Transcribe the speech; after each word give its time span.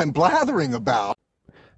I'm 0.00 0.14
blathering 0.14 0.72
about. 0.72 1.12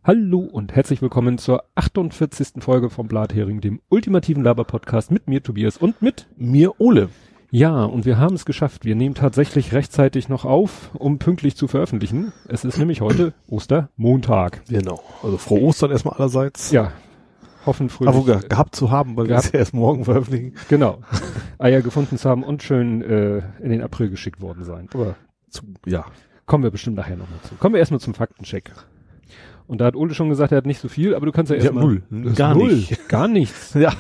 Hallo 0.05 0.39
und 0.39 0.77
herzlich 0.77 1.03
willkommen 1.03 1.39
zur 1.39 1.65
48. 1.75 2.63
Folge 2.63 2.89
vom 2.89 3.09
Blathering, 3.09 3.61
dem 3.61 3.81
ultimativen 3.89 4.45
Laber-Podcast 4.45 5.11
mit 5.11 5.27
mir 5.27 5.43
Tobias 5.43 5.77
und 5.77 6.01
mit 6.03 6.29
Mir 6.37 6.81
Ole. 6.81 7.09
Ja, 7.51 7.83
und 7.83 8.05
wir 8.05 8.19
haben 8.19 8.37
es 8.37 8.45
geschafft. 8.45 8.85
Wir 8.85 8.95
nehmen 8.95 9.17
tatsächlich 9.17 9.73
rechtzeitig 9.73 10.29
noch 10.29 10.45
auf, 10.45 10.93
um 10.95 11.19
pünktlich 11.19 11.57
zu 11.57 11.67
veröffentlichen. 11.67 12.33
Es 12.47 12.65
ist 12.65 12.79
nämlich 12.79 13.01
heute 13.01 13.35
Ostermontag. 13.49 14.63
Genau. 14.69 15.03
Also 15.25 15.37
frohe 15.37 15.63
Ostern 15.63 15.91
erstmal 15.91 16.15
allerseits. 16.15 16.71
Ja. 16.71 16.93
Hoffen 17.67 17.89
fröhlich. 17.89 18.15
Aber 18.15 18.25
ge 18.25 18.49
gehabt 18.49 18.77
zu 18.77 18.93
haben, 18.93 19.17
weil 19.17 19.29
wir 19.29 19.35
es 19.35 19.51
ja 19.51 19.59
erst 19.59 19.75
morgen 19.75 20.05
veröffentlichen. 20.05 20.55
Genau. 20.69 21.01
Eier 21.59 21.83
gefunden 21.83 22.19
zu 22.19 22.31
haben 22.31 22.45
und 22.45 22.63
schön 22.63 23.03
äh, 23.03 23.39
in 23.61 23.71
den 23.71 23.83
April 23.83 24.11
geschickt 24.11 24.41
worden 24.41 24.63
sein. 24.63 24.89
Aber 24.95 25.17
Zu, 25.51 25.65
ja. 25.87 26.05
Kommen 26.47 26.65
wir 26.65 26.71
bestimmt 26.71 26.97
nachher 26.97 27.17
nochmal 27.17 27.39
zu. 27.43 27.55
Kommen 27.57 27.75
wir 27.75 27.79
erstmal 27.81 28.01
zum 28.01 28.15
Faktencheck. 28.15 28.73
Und 29.67 29.81
da 29.81 29.87
hat 29.87 29.97
Ole 29.97 30.13
schon 30.15 30.29
gesagt, 30.29 30.53
er 30.53 30.59
hat 30.59 30.67
nicht 30.67 30.81
so 30.81 30.89
viel, 30.89 31.15
aber 31.15 31.25
du 31.27 31.33
kannst 31.33 31.51
ja 31.51 31.57
erstmal. 31.57 31.85
null. 31.85 32.03
Du 32.11 32.31
hast 32.31 32.37
Gar 32.37 32.55
null. 32.55 32.75
nicht. 32.75 33.09
Gar 33.09 33.29
nichts. 33.29 33.75
Ja. 33.79 33.93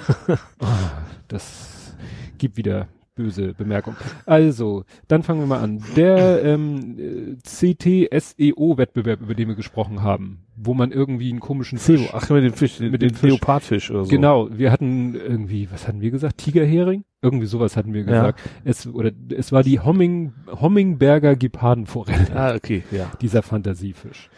Das 1.29 1.95
gibt 2.39 2.57
wieder 2.57 2.89
böse 3.23 3.55
Bemerkung. 3.55 3.95
Also, 4.27 4.85
dann 5.09 5.23
fangen 5.23 5.41
wir 5.41 5.47
mal 5.47 5.61
an. 5.61 5.83
Der 5.97 6.43
ähm, 6.45 6.97
äh, 6.99 7.37
CT-SEO-Wettbewerb, 7.49 9.21
über 9.21 9.35
den 9.35 9.49
wir 9.49 9.55
gesprochen 9.55 10.03
haben, 10.03 10.45
wo 10.57 10.75
man 10.75 10.93
irgendwie 10.93 11.31
einen 11.31 11.41
komischen 11.41 11.79
Fisch. 11.79 12.09
ach, 12.13 12.29
mit 12.31 12.45
dem 12.45 12.53
Fisch, 12.53 12.81
Mit 12.81 12.95
dem 13.03 13.09
dem 13.11 13.15
Fisch. 13.15 13.31
Leopardfisch 13.31 13.91
oder 13.91 14.05
so. 14.05 14.11
Genau, 14.11 14.49
wir 14.51 14.71
hatten 14.71 15.15
irgendwie, 15.15 15.69
was 15.71 15.87
hatten 15.89 16.01
wir 16.01 16.11
gesagt? 16.11 16.39
Tigerhering? 16.39 17.05
Irgendwie 17.21 17.47
sowas 17.47 17.77
hatten 17.77 17.93
wir 17.95 18.01
Ja. 18.03 18.07
gesagt. 18.07 18.41
Es, 18.65 18.87
oder, 18.87 19.13
es 19.37 19.53
war 19.53 19.63
die 19.63 19.81
Homming, 19.81 20.33
Hommingberger 20.61 21.37
Gepardenforelle 21.37 22.35
Ah, 22.35 22.55
okay, 22.55 22.83
ja. 22.91 23.11
dieser 23.21 23.43
Fantasiefisch. 23.43 24.29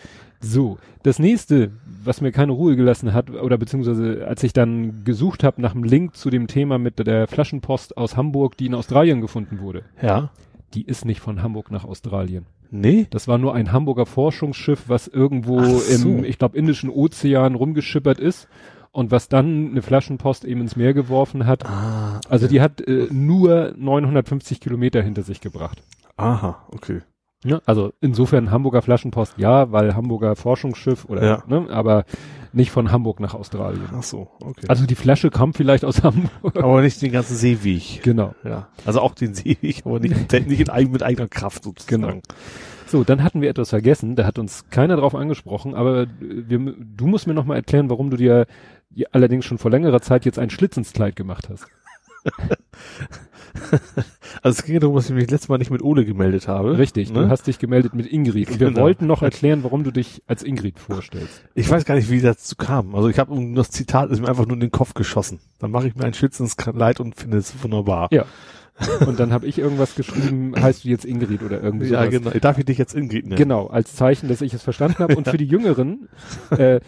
So, 0.45 0.79
das 1.03 1.19
nächste, 1.19 1.71
was 2.05 2.21
mir 2.21 2.33
keine 2.33 2.53
Ruhe 2.53 2.77
gelassen 2.77 3.13
hat, 3.15 3.31
oder 3.31 3.57
beziehungsweise 3.59 4.27
als 4.27 4.43
ich 4.43 4.53
dann 4.53 5.05
gesucht 5.05 5.43
habe 5.45 5.61
nach 5.63 5.75
einem 5.75 5.85
Link 5.85 6.17
zu 6.17 6.31
dem 6.31 6.47
Thema 6.47 6.79
mit 6.79 7.05
der 7.05 7.27
Flaschenpost 7.27 7.97
aus 7.97 8.17
Hamburg, 8.17 8.57
die 8.57 8.67
in 8.67 8.75
Australien 8.75 9.21
gefunden 9.21 9.61
wurde, 9.61 9.83
Ja. 10.03 10.31
die 10.75 10.83
ist 10.83 11.05
nicht 11.05 11.21
von 11.21 11.43
Hamburg 11.43 11.71
nach 11.71 11.85
Australien. 11.85 12.47
Nee? 12.71 13.07
Das 13.11 13.29
war 13.29 13.39
nur 13.39 13.55
ein 13.55 13.73
Hamburger 13.73 14.07
Forschungsschiff, 14.07 14.85
was 14.89 15.07
irgendwo 15.09 15.63
so. 15.63 16.09
im, 16.09 16.25
ich 16.25 16.39
glaube, 16.39 16.59
Indischen 16.59 16.91
Ozean 16.91 17.55
rumgeschippert 17.55 18.19
ist 18.19 18.49
und 18.91 19.11
was 19.11 19.29
dann 19.29 19.71
eine 19.71 19.83
Flaschenpost 19.83 20.45
eben 20.45 20.61
ins 20.61 20.75
Meer 20.77 20.93
geworfen 20.95 21.47
hat. 21.47 21.65
Ah. 21.67 22.21
Also 22.29 22.49
die 22.49 22.61
hat 22.61 22.81
äh, 22.81 23.07
nur 23.11 23.75
950 23.77 24.61
Kilometer 24.61 25.03
hinter 25.03 25.23
sich 25.23 25.41
gebracht. 25.41 25.83
Aha, 26.17 26.65
okay. 26.73 27.01
Ne? 27.45 27.61
Also 27.67 27.93
insofern 28.01 28.51
Hamburger 28.51 28.83
Flaschenpost 28.83 29.35
ja, 29.37 29.71
weil 29.71 29.95
Hamburger 29.95 30.35
Forschungsschiff 30.35 31.05
oder 31.05 31.25
Ja. 31.25 31.43
ne, 31.47 31.67
aber 31.71 32.05
nicht 32.53 32.71
von 32.71 32.91
Hamburg 32.91 33.21
nach 33.21 33.35
Australien. 33.35 33.83
Ach 33.95 34.03
so, 34.03 34.29
okay. 34.41 34.67
Also 34.69 34.87
die 34.87 34.95
Flasche 34.95 35.31
kam 35.31 35.53
vielleicht 35.55 35.85
aus 35.85 36.03
Hamburg. 36.03 36.57
aber 36.57 36.81
nicht 36.83 37.03
den 37.03 37.13
ganzen 37.13 37.37
Seeweg. 37.37 38.03
genau. 38.03 38.35
Ja. 38.45 38.69
Also 38.87 39.01
auch 39.01 39.15
den 39.15 39.35
Seeweg, 39.35 39.83
aber 39.85 40.01
nicht, 40.01 40.33
nicht 40.49 40.69
in, 40.69 40.91
mit 40.93 41.03
eigener 41.03 41.29
Kraft 41.29 41.65
sozusagen. 41.65 42.03
Genau. 42.03 42.21
So, 42.87 43.03
dann 43.05 43.23
hatten 43.23 43.41
wir 43.41 43.51
etwas 43.51 43.71
vergessen, 43.71 44.15
da 44.15 44.25
hat 44.25 44.39
uns 44.39 44.69
keiner 44.71 44.97
drauf 44.97 45.15
angesprochen, 45.15 45.75
aber 45.75 46.07
wir, 46.21 46.59
du 46.79 47.07
musst 47.07 47.27
mir 47.27 47.35
noch 47.35 47.45
mal 47.45 47.57
erklären, 47.57 47.91
warum 47.91 48.09
du 48.11 48.17
dir 48.17 48.47
allerdings 49.11 49.45
schon 49.45 49.59
vor 49.59 49.71
längerer 49.71 50.01
Zeit 50.01 50.25
jetzt 50.25 50.39
ein 50.39 50.51
Schlitz 50.51 50.77
ins 50.77 50.93
Kleid 50.93 51.17
gemacht 51.17 51.49
hast. 51.51 51.67
Also 54.43 54.59
es 54.59 54.65
ging 54.65 54.75
ja 54.75 54.81
darum, 54.81 54.97
dass 54.97 55.09
ich 55.09 55.15
mich 55.15 55.31
letztes 55.31 55.49
Mal 55.49 55.59
nicht 55.59 55.71
mit 55.71 55.81
Ole 55.83 56.05
gemeldet 56.05 56.49
habe. 56.49 56.77
Richtig, 56.77 57.11
Ne? 57.13 57.21
du 57.23 57.29
hast 57.31 57.47
dich 57.47 57.59
gemeldet 57.59 57.95
mit 57.95 58.07
Ingrid 58.13 58.51
und 58.51 58.61
wir 58.61 58.69
Genau. 58.69 58.81
wollten 58.83 59.07
noch 59.07 59.23
erklären, 59.23 59.63
warum 59.63 59.85
du 59.85 59.91
dich 59.93 60.23
als 60.27 60.43
Ingrid 60.43 60.79
vorstellst. 60.79 61.45
Ich 61.55 61.71
weiß 61.71 61.85
gar 61.85 61.95
nicht, 61.95 62.11
wie 62.11 62.21
dazu 62.21 62.57
kam. 62.57 62.95
Also 62.95 63.09
ich 63.09 63.19
habe 63.19 63.35
das 63.55 63.71
Zitat 63.71 64.11
ist 64.11 64.21
mir 64.21 64.29
einfach 64.29 64.47
nur 64.47 64.55
in 64.55 64.61
den 64.61 64.71
Kopf 64.73 64.95
geschossen. 64.95 65.39
Dann 65.61 65.71
mache 65.71 65.87
ich 65.87 65.95
mir 65.95 66.05
ein 66.05 66.15
Schütz 66.15 66.41
ins 66.41 66.57
Leid 66.73 67.01
und 67.01 67.15
finde 67.15 67.37
es 67.39 67.55
wunderbar. 67.63 68.09
Ja. 68.11 68.25
Und 69.07 69.21
dann 69.21 69.33
habe 69.33 69.47
ich 69.47 69.57
irgendwas 69.59 69.95
geschrieben, 69.95 70.53
heißt 70.61 70.85
du 70.85 70.89
jetzt 70.89 71.05
Ingrid 71.05 71.43
oder 71.45 71.63
irgendwie 71.63 71.87
Ja, 71.87 72.01
sowas. 72.01 72.11
genau. 72.11 72.31
Darf 72.41 72.59
ich 72.59 72.65
dich 72.65 72.77
jetzt 72.77 72.93
Ingrid 72.95 73.25
nennen? 73.27 73.37
Genau, 73.39 73.69
als 73.69 73.95
Zeichen, 73.95 74.29
dass 74.29 74.41
ich 74.41 74.53
es 74.53 74.63
verstanden 74.63 74.99
habe. 74.99 75.15
Und 75.15 75.29
für 75.29 75.39
die 75.39 75.47
Jüngeren, 75.47 76.09
äh, 76.51 76.81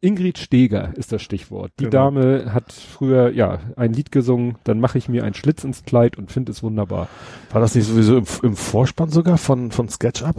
Ingrid 0.00 0.38
Steger 0.38 0.92
ist 0.96 1.10
das 1.12 1.22
Stichwort. 1.22 1.72
Die 1.80 1.84
Genau. 1.84 2.10
Dame 2.10 2.54
hat 2.54 2.72
früher 2.72 3.30
ja 3.30 3.58
ein 3.76 3.92
Lied 3.92 4.12
gesungen, 4.12 4.56
dann 4.64 4.78
mache 4.78 4.96
ich 4.98 5.08
mir 5.08 5.24
einen 5.24 5.34
Schlitz 5.34 5.64
ins 5.64 5.82
Kleid 5.82 6.16
und 6.16 6.30
finde 6.30 6.52
es 6.52 6.62
wunderbar. 6.62 7.08
War 7.50 7.60
das 7.60 7.74
nicht 7.74 7.86
sowieso 7.86 8.18
im, 8.18 8.24
im 8.42 8.56
Vorspann 8.56 9.08
sogar 9.10 9.38
von, 9.38 9.72
von 9.72 9.88
SketchUp? 9.88 10.36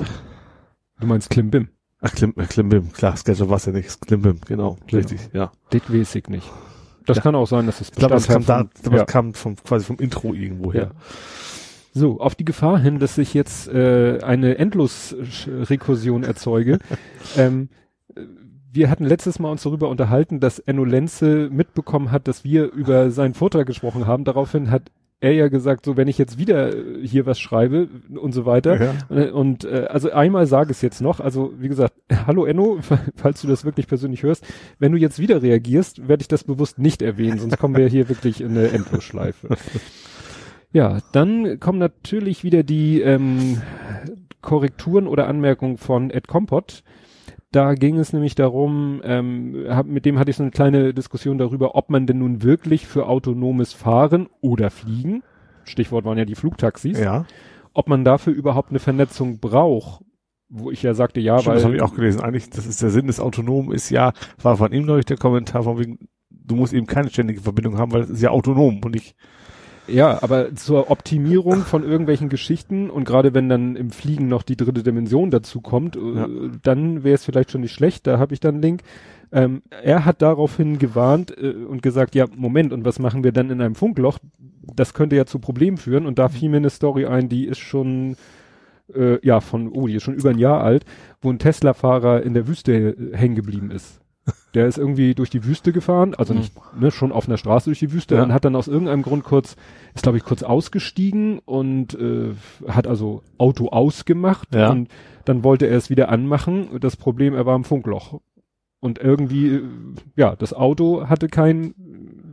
Du 1.02 1.08
meinst 1.08 1.30
Klimbim? 1.30 1.68
Ach, 2.02 2.14
Klim, 2.14 2.34
äh, 2.38 2.46
Klimbim. 2.46 2.94
Klar, 2.94 3.18
SketchUp 3.18 3.50
war 3.50 3.58
es 3.58 3.66
ja 3.66 3.74
nicht. 3.74 4.00
Klimbim, 4.02 4.40
genau. 4.48 4.78
Genau. 4.88 4.98
Richtig, 4.98 5.20
ja. 5.34 5.52
Das 5.72 5.82
weiß 5.90 6.16
ich 6.16 6.28
nicht. 6.30 6.50
Das 7.06 7.18
Ja. 7.18 7.24
kann 7.24 7.36
auch 7.36 7.48
sein, 7.48 7.66
dass 7.66 7.82
es 7.82 7.90
Ich 7.90 7.96
glaube, 7.96 8.14
das 8.14 8.28
kam 8.28 8.46
da, 8.46 8.66
das 8.84 8.94
ja. 8.94 9.04
kam 9.04 9.34
vom, 9.34 9.56
quasi 9.58 9.84
vom 9.86 9.98
Intro 9.98 10.34
irgendwo 10.34 10.72
her. 10.72 10.92
So, 11.94 12.20
auf 12.22 12.36
die 12.36 12.46
Gefahr 12.46 12.80
hin, 12.80 13.00
dass 13.00 13.18
ich 13.18 13.34
jetzt 13.34 13.68
äh, 13.68 14.20
eine 14.22 14.58
Endlos-Rekursion 14.58 16.24
erzeuge. 16.24 16.80
ähm, 17.38 17.70
äh, 18.16 18.22
wir 18.72 18.90
hatten 18.90 19.06
letztes 19.06 19.40
Mal 19.40 19.52
uns 19.52 19.64
darüber 19.64 19.90
unterhalten, 19.90 20.40
dass 20.40 20.60
Enno 20.60 20.84
Lenze 20.84 21.50
mitbekommen 21.52 22.12
hat, 22.12 22.28
dass 22.28 22.44
wir 22.44 22.72
über 22.72 23.12
seinen 23.12 23.34
Vortrag 23.34 23.66
gesprochen 23.66 24.08
haben. 24.08 24.24
Daraufhin 24.24 24.70
hat 24.72 24.92
er 25.22 25.34
ja 25.34 25.50
gesagt, 25.50 25.86
so 25.86 25.98
wenn 25.98 26.08
ich 26.08 26.18
jetzt 26.18 26.38
wieder 26.38 26.76
äh, 26.76 27.06
hier 27.06 27.26
was 27.26 27.40
schreibe 27.40 27.90
und 28.16 28.32
so 28.32 28.46
weiter. 28.46 28.82
Ja. 28.82 29.16
Äh, 29.16 29.32
Und 29.32 29.66
äh, 29.66 29.88
also 29.90 30.12
einmal 30.12 30.48
sage 30.48 30.72
es 30.72 30.82
jetzt 30.82 31.02
noch, 31.02 31.20
also 31.20 31.54
wie 31.58 31.68
gesagt, 31.68 31.94
hallo 32.28 32.46
Enno, 32.46 32.80
falls 33.16 33.42
du 33.42 33.48
das 33.48 33.66
wirklich 33.66 33.88
persönlich 33.88 34.24
hörst, 34.24 34.46
wenn 34.78 34.92
du 34.92 34.98
jetzt 34.98 35.20
wieder 35.20 35.42
reagierst, 35.42 36.08
werde 36.08 36.22
ich 36.22 36.28
das 36.28 36.44
bewusst 36.44 36.80
nicht 36.80 37.02
erwähnen, 37.02 37.40
sonst 37.40 37.58
kommen 37.58 37.76
wir 37.76 37.88
hier 37.88 38.08
wirklich 38.08 38.42
in 38.42 38.52
eine 38.52 38.70
Endlosschleife. 38.70 39.50
Ja, 40.72 41.00
dann 41.14 41.60
kommen 41.60 41.80
natürlich 41.80 42.44
wieder 42.44 42.62
die 42.62 43.02
ähm, 43.02 43.60
Korrekturen 44.42 45.08
oder 45.08 45.28
Anmerkungen 45.28 45.80
von 45.80 46.12
Ed 46.12 46.28
Kompott. 46.28 46.84
Da 47.52 47.74
ging 47.74 47.98
es 47.98 48.14
nämlich 48.14 48.36
darum, 48.36 49.02
ähm, 49.04 49.66
hab, 49.70 49.88
mit 49.88 50.06
dem 50.06 50.20
hatte 50.20 50.30
ich 50.30 50.38
so 50.38 50.44
eine 50.44 50.52
kleine 50.52 50.94
Diskussion 50.94 51.40
darüber, 51.40 51.76
ob 51.76 51.90
man 51.90 52.06
denn 52.06 52.20
nun 52.20 52.44
wirklich 52.44 52.86
für 52.86 53.08
autonomes 53.08 53.74
Fahren 53.74 54.28
oder 54.42 54.70
Fliegen, 54.70 55.24
Stichwort 55.64 56.06
waren 56.06 56.18
ja 56.18 56.26
die 56.26 56.36
Flugtaxis, 56.36 57.00
Ja, 57.00 57.26
ob 57.74 57.88
man 57.88 58.04
dafür 58.04 58.34
überhaupt 58.34 58.70
eine 58.70 58.80
Vernetzung 58.80 59.40
braucht. 59.40 60.04
Wo 60.52 60.72
ich 60.72 60.82
ja 60.82 60.96
sagte, 60.96 61.20
ja, 61.20 61.38
Stimmt, 61.38 61.48
weil 61.48 61.56
das 61.56 61.66
habe 61.66 61.76
ich 61.76 61.82
auch 61.84 61.94
gelesen. 61.94 62.22
Eigentlich, 62.22 62.50
das 62.50 62.66
ist 62.66 62.82
der 62.82 62.90
Sinn 62.90 63.06
des 63.06 63.20
Autonomen, 63.20 63.72
ist 63.72 63.92
ja, 63.92 64.14
war 64.42 64.58
von 64.58 64.72
ihm, 64.72 64.84
glaube 64.84 65.00
ich, 65.00 65.06
der 65.06 65.18
Kommentar 65.18 65.62
von 65.62 65.78
wegen, 65.78 66.10
du 66.32 66.56
musst 66.56 66.74
eben 66.74 66.88
keine 66.88 67.12
ständige 67.12 67.42
Verbindung 67.42 67.78
haben, 67.78 67.92
weil 67.92 68.02
es 68.02 68.10
ist 68.10 68.24
ja 68.24 68.32
autonom 68.32 68.82
und 68.84 68.96
nicht, 68.96 69.16
Ja, 69.92 70.22
aber 70.22 70.56
zur 70.56 70.90
Optimierung 70.92 71.62
von 71.62 71.84
irgendwelchen 71.84 72.30
Geschichten 72.30 72.90
und 72.90 73.06
gerade 73.06 73.34
wenn 73.34 73.50
dann 73.50 73.76
im 73.76 73.90
Fliegen 73.92 74.28
noch 74.28 74.44
die 74.44 74.58
dritte 74.58 74.84
Dimension 74.84 75.32
dazu 75.32 75.62
kommt, 75.62 75.96
äh, 75.96 76.00
Ja. 76.16 76.28
dann 76.64 77.04
wäre 77.04 77.16
es 77.16 77.26
vielleicht 77.26 77.52
schon 77.52 77.62
nicht 77.62 77.74
schlecht. 77.74 78.08
Da 78.08 78.20
habe 78.20 78.34
ich 78.34 78.40
dann 78.40 78.56
einen 78.56 78.62
Link. 78.62 78.82
Ähm, 79.32 79.62
er 79.84 80.06
hat 80.06 80.22
daraufhin 80.22 80.80
gewarnt 80.80 81.36
äh, 81.38 81.52
und 81.54 81.82
gesagt, 81.82 82.16
ja, 82.16 82.26
Moment, 82.36 82.74
und 82.74 82.86
was 82.86 83.00
machen 83.00 83.24
wir 83.24 83.32
dann 83.32 83.50
in 83.52 83.62
einem 83.62 83.76
Funkloch? 83.76 84.18
Das 84.76 84.94
könnte 84.94 85.16
ja 85.16 85.26
zu 85.26 85.40
Problemen 85.40 85.78
führen. 85.78 86.06
Und 86.06 86.20
da 86.20 86.30
fiel 86.30 86.50
mir 86.50 86.58
eine 86.58 86.70
Story 86.70 87.06
ein, 87.06 87.30
die 87.30 87.46
ist 87.46 87.60
schon, 87.60 88.16
äh, 88.94 89.24
ja, 89.26 89.40
von, 89.40 89.70
oh, 89.70 89.88
die 89.88 89.96
ist 89.96 90.04
schon 90.04 90.16
über 90.16 90.30
ein 90.32 90.40
Jahr 90.40 90.64
alt, 90.64 90.84
wo 91.22 91.30
ein 91.32 91.40
Tesla-Fahrer 91.40 92.24
in 92.24 92.34
der 92.34 92.48
Wüste 92.48 92.74
äh, 92.74 93.16
hängen 93.18 93.36
geblieben 93.36 93.70
ist. 93.72 94.00
Der 94.56 94.68
ist 94.68 94.78
irgendwie 94.80 95.14
durch 95.14 95.30
die 95.30 95.46
Wüste 95.46 95.72
gefahren, 95.72 96.16
also 96.16 96.34
nicht, 96.34 96.54
ne, 96.80 96.90
schon 96.90 97.12
auf 97.12 97.28
einer 97.28 97.38
Straße 97.38 97.66
durch 97.70 97.80
die 97.80 97.92
Wüste 97.92 98.16
Ja. 98.16 98.24
und 98.24 98.34
hat 98.34 98.46
dann 98.46 98.56
aus 98.56 98.68
irgendeinem 98.68 99.04
Grund 99.04 99.24
kurz, 99.24 99.56
ist 99.94 100.02
glaube 100.04 100.18
ich 100.18 100.24
kurz 100.24 100.42
ausgestiegen 100.42 101.40
und 101.46 101.94
äh, 101.94 102.34
hat 102.68 102.88
also 102.88 103.22
Auto 103.38 103.68
ausgemacht 103.70 104.54
Ja. 104.56 104.72
und 104.72 104.90
dann 105.26 105.44
wollte 105.44 105.68
er 105.68 105.78
es 105.78 105.92
wieder 105.92 106.10
anmachen. 106.10 106.80
Das 106.80 106.98
Problem, 106.98 107.36
er 107.36 107.46
war 107.46 107.56
im 107.56 107.64
Funkloch. 107.64 108.20
Und 108.80 108.98
irgendwie, 108.98 109.50
äh, 109.56 109.62
ja, 110.16 110.36
das 110.36 110.54
Auto 110.54 111.08
hatte 111.08 111.28
kein, 111.28 111.76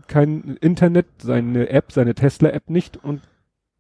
kein 0.06 0.56
Internet, 0.61 1.06
seine 1.19 1.69
App, 1.69 1.93
seine 1.93 2.14
Tesla-App 2.14 2.70
nicht 2.70 2.96
und 3.05 3.20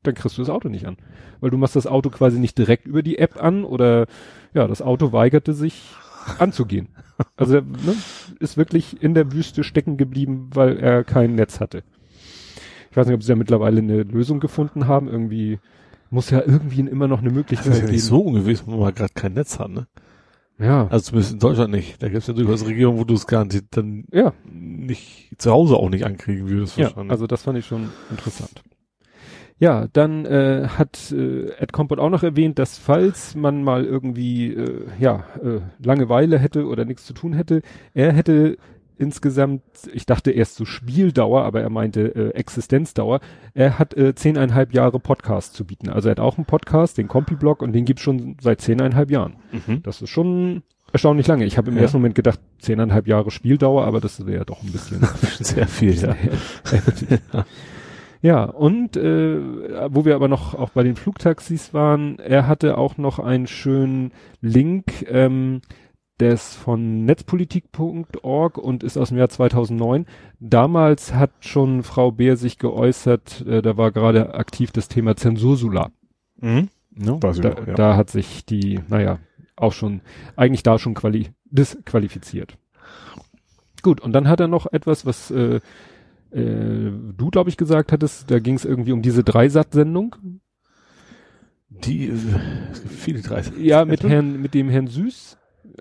dann 0.02 0.14
kriegst 0.14 0.36
du 0.36 0.42
das 0.42 0.50
Auto 0.50 0.68
nicht 0.68 0.86
an. 0.86 0.96
Weil 1.40 1.50
du 1.50 1.56
machst 1.56 1.76
das 1.76 1.86
Auto 1.86 2.10
quasi 2.10 2.38
nicht 2.38 2.58
direkt 2.58 2.86
über 2.86 3.02
die 3.02 3.18
App 3.18 3.42
an 3.42 3.64
oder 3.64 4.06
ja, 4.52 4.66
das 4.66 4.82
Auto 4.82 5.12
weigerte 5.12 5.52
sich 5.54 5.94
anzugehen. 6.38 6.88
Also 7.36 7.54
ne, 7.60 7.94
ist 8.40 8.56
wirklich 8.56 9.02
in 9.02 9.14
der 9.14 9.32
Wüste 9.32 9.64
stecken 9.64 9.96
geblieben, 9.96 10.50
weil 10.52 10.78
er 10.78 11.02
kein 11.04 11.34
Netz 11.34 11.60
hatte. 11.60 11.82
Ich 12.90 12.96
weiß 12.96 13.06
nicht, 13.06 13.14
ob 13.14 13.22
sie 13.22 13.28
da 13.28 13.36
mittlerweile 13.36 13.80
eine 13.80 14.02
Lösung 14.02 14.40
gefunden 14.40 14.86
haben. 14.86 15.08
Irgendwie 15.08 15.58
muss 16.10 16.30
ja 16.30 16.40
irgendwie 16.44 16.80
immer 16.80 17.08
noch 17.08 17.20
eine 17.20 17.28
das 17.28 17.36
Möglichkeit 17.36 17.72
ist 17.72 17.80
ja 17.80 17.86
geben. 17.86 17.92
nicht 17.92 18.04
so 18.04 18.20
ungewiss, 18.20 18.66
wenn 18.66 18.78
man 18.78 18.94
gerade 18.94 19.12
kein 19.14 19.34
Netz 19.34 19.58
hat, 19.58 19.70
ne? 19.70 19.86
Ja, 20.58 20.86
Also 20.88 21.10
zumindest 21.10 21.34
in 21.34 21.38
Deutschland 21.38 21.70
nicht. 21.70 22.02
Da 22.02 22.08
gibt 22.08 22.20
es 22.20 22.26
ja 22.26 22.32
durchaus 22.34 22.66
Regionen, 22.66 22.98
wo 22.98 23.04
du 23.04 23.14
es 23.14 23.26
garantiert 23.26 23.66
dann 23.72 24.04
ja, 24.10 24.32
nicht 24.44 25.30
zu 25.36 25.50
Hause 25.50 25.76
auch 25.76 25.90
nicht 25.90 26.06
ankriegen 26.06 26.48
würdest. 26.48 26.78
ja. 26.78 26.90
Also 27.08 27.26
das 27.26 27.42
fand 27.42 27.58
ich 27.58 27.66
schon 27.66 27.90
interessant. 28.10 28.62
Ja, 29.58 29.86
dann 29.92 30.26
äh, 30.26 30.68
hat 30.68 31.12
äh, 31.12 31.46
Ed 31.58 31.72
Compot 31.72 31.98
auch 31.98 32.10
noch 32.10 32.22
erwähnt, 32.22 32.58
dass 32.58 32.76
falls 32.78 33.34
man 33.34 33.64
mal 33.64 33.84
irgendwie 33.84 34.52
äh, 34.52 34.86
ja 34.98 35.24
äh, 35.42 35.60
Langeweile 35.82 36.38
hätte 36.38 36.66
oder 36.66 36.84
nichts 36.84 37.06
zu 37.06 37.14
tun 37.14 37.32
hätte, 37.32 37.62
er 37.94 38.12
hätte 38.12 38.58
insgesamt, 38.98 39.62
ich 39.92 40.06
dachte 40.06 40.30
erst 40.30 40.56
so 40.56 40.64
Spieldauer, 40.64 41.42
aber 41.44 41.60
er 41.60 41.70
meinte 41.70 42.14
äh, 42.14 42.30
Existenzdauer. 42.34 43.20
Er 43.54 43.78
hat 43.78 43.94
äh, 43.96 44.14
zehneinhalb 44.14 44.72
Jahre 44.72 44.98
Podcast 45.00 45.54
zu 45.54 45.64
bieten. 45.66 45.88
Also 45.90 46.08
er 46.08 46.12
hat 46.12 46.20
auch 46.20 46.38
einen 46.38 46.46
Podcast, 46.46 46.96
den 46.98 47.06
Kompi-Blog, 47.08 47.60
und 47.62 47.72
den 47.72 47.84
gibt's 47.84 48.02
schon 48.02 48.36
seit 48.40 48.60
zehneinhalb 48.62 49.10
Jahren. 49.10 49.36
Mhm. 49.66 49.82
Das 49.82 50.00
ist 50.00 50.08
schon 50.10 50.62
erstaunlich 50.92 51.26
lange. 51.26 51.44
Ich 51.44 51.58
habe 51.58 51.70
im 51.70 51.76
Ja. 51.76 51.82
ersten 51.82 51.98
Moment 51.98 52.14
gedacht, 52.14 52.40
zehneinhalb 52.58 53.06
Jahre 53.06 53.30
Spieldauer, 53.30 53.84
aber 53.86 54.00
das 54.00 54.24
wäre 54.26 54.38
ja 54.38 54.44
doch 54.44 54.62
ein 54.62 54.72
bisschen. 54.72 55.00
Sehr 55.40 55.66
viel, 55.66 55.94
ja. 55.94 56.16
ja, 58.22 58.44
und 58.44 58.96
äh, 58.96 59.40
wo 59.88 60.04
wir 60.04 60.14
aber 60.14 60.28
noch 60.28 60.54
auch 60.54 60.70
bei 60.70 60.82
den 60.82 60.96
Flugtaxis 60.96 61.74
waren, 61.74 62.18
er 62.18 62.46
hatte 62.46 62.78
auch 62.78 62.96
noch 62.96 63.18
einen 63.18 63.46
schönen 63.46 64.12
Link, 64.40 65.06
ähm, 65.08 65.60
der 66.18 66.32
ist 66.32 66.54
von 66.54 67.04
netzpolitik.org 67.04 68.56
und 68.56 68.82
ist 68.82 68.96
aus 68.96 69.10
dem 69.10 69.18
Jahr 69.18 69.28
2009. 69.28 70.06
Damals 70.40 71.14
hat 71.14 71.30
schon 71.40 71.82
Frau 71.82 72.10
Beer 72.10 72.36
sich 72.36 72.58
geäußert, 72.58 73.44
äh, 73.46 73.60
da 73.60 73.76
war 73.76 73.92
gerade 73.92 74.34
aktiv 74.34 74.72
das 74.72 74.88
Thema 74.88 75.16
Zensursula. 75.16 75.90
Mhm. 76.40 76.68
Ne? 76.90 77.18
Weiß 77.20 77.36
ich 77.36 77.42
Da, 77.42 77.50
noch, 77.50 77.66
ja. 77.66 77.74
da 77.74 77.96
hat 77.96 78.10
sich 78.10 78.46
die, 78.46 78.80
naja, 78.88 79.18
auch 79.56 79.72
schon, 79.72 80.00
eigentlich 80.36 80.62
da 80.62 80.78
schon 80.78 80.94
quali 80.94 81.28
disqualifiziert. 81.44 82.56
Gut, 83.82 84.00
und 84.00 84.12
dann 84.12 84.28
hat 84.28 84.40
er 84.40 84.48
noch 84.48 84.66
etwas, 84.72 85.04
was 85.04 85.30
äh, 85.30 85.60
äh, 86.32 86.90
du, 87.16 87.30
glaube 87.30 87.50
ich, 87.50 87.56
gesagt 87.56 87.92
hattest, 87.92 88.30
da 88.30 88.38
ging 88.38 88.54
es 88.54 88.64
irgendwie 88.64 88.92
um 88.92 89.02
diese 89.02 89.24
Dreisat-Sendung. 89.24 90.16
Die, 91.68 92.08
äh, 92.08 92.12
viele 92.88 93.20
drei. 93.22 93.42
Ja, 93.58 93.84
mit 93.84 94.02
Herrn, 94.02 94.40
mit 94.40 94.54
dem 94.54 94.68
Herrn 94.68 94.86
Süß, 94.86 95.36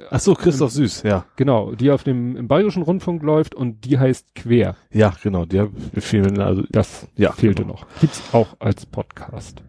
Ach 0.09 0.19
so, 0.19 0.33
Christoph 0.33 0.71
Süß, 0.71 1.03
ja. 1.03 1.25
genau, 1.37 1.73
die 1.73 1.89
auf 1.89 2.03
dem 2.03 2.35
im 2.35 2.47
Bayerischen 2.49 2.83
Rundfunk 2.83 3.23
läuft 3.23 3.55
und 3.55 3.85
die 3.85 3.97
heißt 3.97 4.35
Quer. 4.35 4.75
Ja, 4.91 5.13
genau, 5.23 5.45
der 5.45 5.69
mir, 5.93 6.45
also, 6.45 6.63
Das 6.69 7.07
ja, 7.15 7.31
fehlte 7.31 7.61
genau. 7.63 7.75
noch. 7.75 7.87
Gibt's 8.01 8.21
auch 8.33 8.57
als 8.59 8.85
Podcast. 8.85 9.63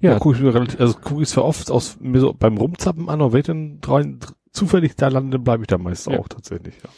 Ja, 0.00 0.12
Ja, 0.12 0.18
gucke 0.18 0.36
ich 0.36 0.42
mir 0.42 0.54
relativ, 0.54 0.80
also 0.80 0.94
gucke 0.94 1.22
ich 1.22 1.28
es 1.28 1.30
zwar 1.30 1.44
oft 1.44 1.70
aus, 1.70 1.98
mir 2.00 2.20
so 2.20 2.34
beim 2.34 2.58
Rumzappen 2.58 3.08
an, 3.08 3.20
aber 3.22 3.32
wenn 3.32 3.40
ich 3.40 3.46
dann 3.46 3.78
rein, 3.86 4.18
zufällig 4.52 4.96
da 4.96 5.08
lande, 5.08 5.38
bleibe 5.38 5.62
ich 5.62 5.68
da 5.68 5.78
meist 5.78 6.06
Ja. 6.06 6.18
auch 6.18 6.28
tatsächlich, 6.28 6.74
ja. 6.82 6.90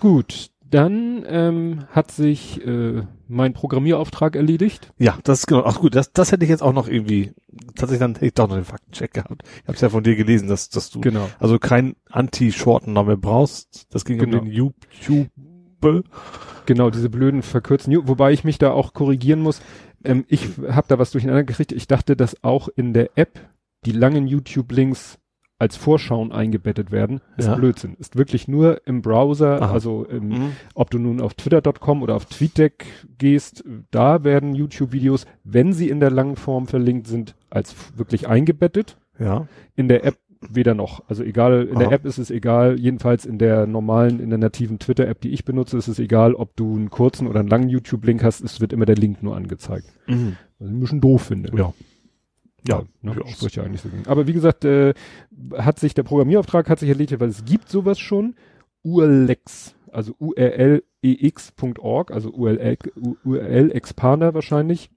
gut. 0.00 0.50
Dann 0.70 1.24
ähm, 1.28 1.84
hat 1.90 2.10
sich 2.10 2.64
äh, 2.66 3.02
mein 3.28 3.52
Programmierauftrag 3.52 4.34
erledigt. 4.34 4.92
Ja, 4.98 5.18
das 5.24 5.40
ist 5.40 5.46
genau. 5.46 5.62
Ach 5.64 5.78
gut, 5.80 5.94
das, 5.94 6.12
das 6.12 6.32
hätte 6.32 6.44
ich 6.44 6.50
jetzt 6.50 6.62
auch 6.62 6.72
noch 6.72 6.88
irgendwie, 6.88 7.32
tatsächlich 7.76 8.00
dann 8.00 8.14
hätte 8.14 8.26
ich 8.26 8.34
doch 8.34 8.48
noch 8.48 8.56
den 8.56 8.64
Faktencheck 8.64 9.12
gehabt. 9.12 9.42
Ich 9.62 9.62
habe 9.68 9.74
es 9.74 9.80
ja 9.80 9.88
von 9.88 10.02
dir 10.02 10.16
gelesen, 10.16 10.48
dass, 10.48 10.70
dass 10.70 10.90
du 10.90 11.00
Genau. 11.00 11.28
also 11.38 11.58
kein 11.58 11.94
Anti-Shortener 12.10 13.04
mehr 13.04 13.16
brauchst. 13.16 13.86
Das 13.94 14.04
ging 14.04 14.18
Genau. 14.18 14.38
um 14.38 14.44
den 14.46 14.52
YouTube. 14.52 15.28
Genau, 16.66 16.90
diese 16.90 17.10
blöden 17.10 17.42
verkürzten, 17.42 18.08
wobei 18.08 18.32
ich 18.32 18.42
mich 18.42 18.58
da 18.58 18.70
auch 18.72 18.94
korrigieren 18.94 19.40
muss. 19.40 19.60
Ähm, 20.02 20.24
ich 20.28 20.48
habe 20.68 20.86
da 20.88 20.98
was 20.98 21.10
durcheinander 21.10 21.44
gekriegt. 21.44 21.72
Ich 21.72 21.86
dachte, 21.86 22.16
dass 22.16 22.42
auch 22.42 22.68
in 22.74 22.94
der 22.94 23.10
App 23.16 23.38
die 23.84 23.92
langen 23.92 24.26
YouTube-Links 24.26 25.18
als 25.58 25.76
Vorschauen 25.76 26.32
eingebettet 26.32 26.90
werden. 26.90 27.20
Ist 27.36 27.46
Ja. 27.46 27.54
Blödsinn. 27.54 27.94
Ist 27.98 28.16
wirklich 28.16 28.48
nur 28.48 28.86
im 28.86 29.02
Browser, 29.02 29.62
Aha. 29.62 29.72
also 29.72 30.04
im, 30.04 30.28
Mhm. 30.28 30.52
ob 30.74 30.90
du 30.90 30.98
nun 30.98 31.20
auf 31.20 31.34
twitter.com 31.34 32.02
oder 32.02 32.16
auf 32.16 32.24
TweetDeck 32.26 32.84
gehst, 33.18 33.64
da 33.90 34.24
werden 34.24 34.54
YouTube-Videos, 34.54 35.26
wenn 35.44 35.72
sie 35.72 35.88
in 35.88 36.00
der 36.00 36.10
langen 36.10 36.36
Form 36.36 36.66
verlinkt 36.66 37.06
sind, 37.06 37.34
als 37.50 37.74
wirklich 37.96 38.28
eingebettet. 38.28 38.96
Ja. 39.18 39.46
In 39.76 39.86
der 39.88 40.04
App 40.04 40.16
weder 40.50 40.74
noch. 40.74 41.02
Also 41.08 41.22
egal, 41.22 41.68
in 41.70 41.78
der 41.78 41.86
Aha. 41.88 41.94
App 41.94 42.04
ist 42.04 42.18
es 42.18 42.30
egal, 42.30 42.78
jedenfalls 42.78 43.24
in 43.24 43.38
der 43.38 43.66
normalen, 43.66 44.20
in 44.20 44.28
der 44.28 44.38
nativen 44.38 44.78
Twitter-App, 44.78 45.20
die 45.22 45.30
ich 45.30 45.44
benutze, 45.46 45.78
ist 45.78 45.88
es 45.88 45.98
egal, 45.98 46.34
ob 46.34 46.54
du 46.56 46.74
einen 46.74 46.90
kurzen 46.90 47.26
oder 47.28 47.40
einen 47.40 47.48
langen 47.48 47.68
YouTube-Link 47.70 48.22
hast, 48.22 48.42
es 48.42 48.60
wird 48.60 48.72
immer 48.74 48.84
der 48.84 48.96
Link 48.96 49.22
nur 49.22 49.36
angezeigt. 49.36 49.86
Mhm. 50.06 50.36
Was 50.58 50.68
ich 50.68 50.74
ein 50.74 50.80
bisschen 50.80 51.00
doof 51.00 51.22
finde. 51.22 51.50
Ja. 51.56 51.72
Ja, 52.66 52.82
ne, 53.02 53.12
durchaus. 53.12 53.32
spricht 53.32 53.56
ja 53.56 53.62
eigentlich 53.62 53.80
so 53.82 53.88
gegen. 53.88 54.06
Aber 54.06 54.26
wie 54.26 54.32
gesagt, 54.32 54.64
äh, 54.64 54.94
hat 55.56 55.78
sich 55.78 55.94
der 55.94 56.02
Programmierauftrag 56.02 56.68
hat 56.70 56.78
sich 56.78 56.88
erledigt, 56.88 57.20
weil 57.20 57.28
es 57.28 57.44
gibt 57.44 57.68
sowas 57.68 57.98
schon. 57.98 58.34
URLex, 58.82 59.74
also 59.90 60.14
urlex.org, 60.18 62.10
also 62.10 62.30
URL, 62.30 62.76
URL 63.24 63.70
Expander 63.72 64.34
wahrscheinlich. 64.34 64.90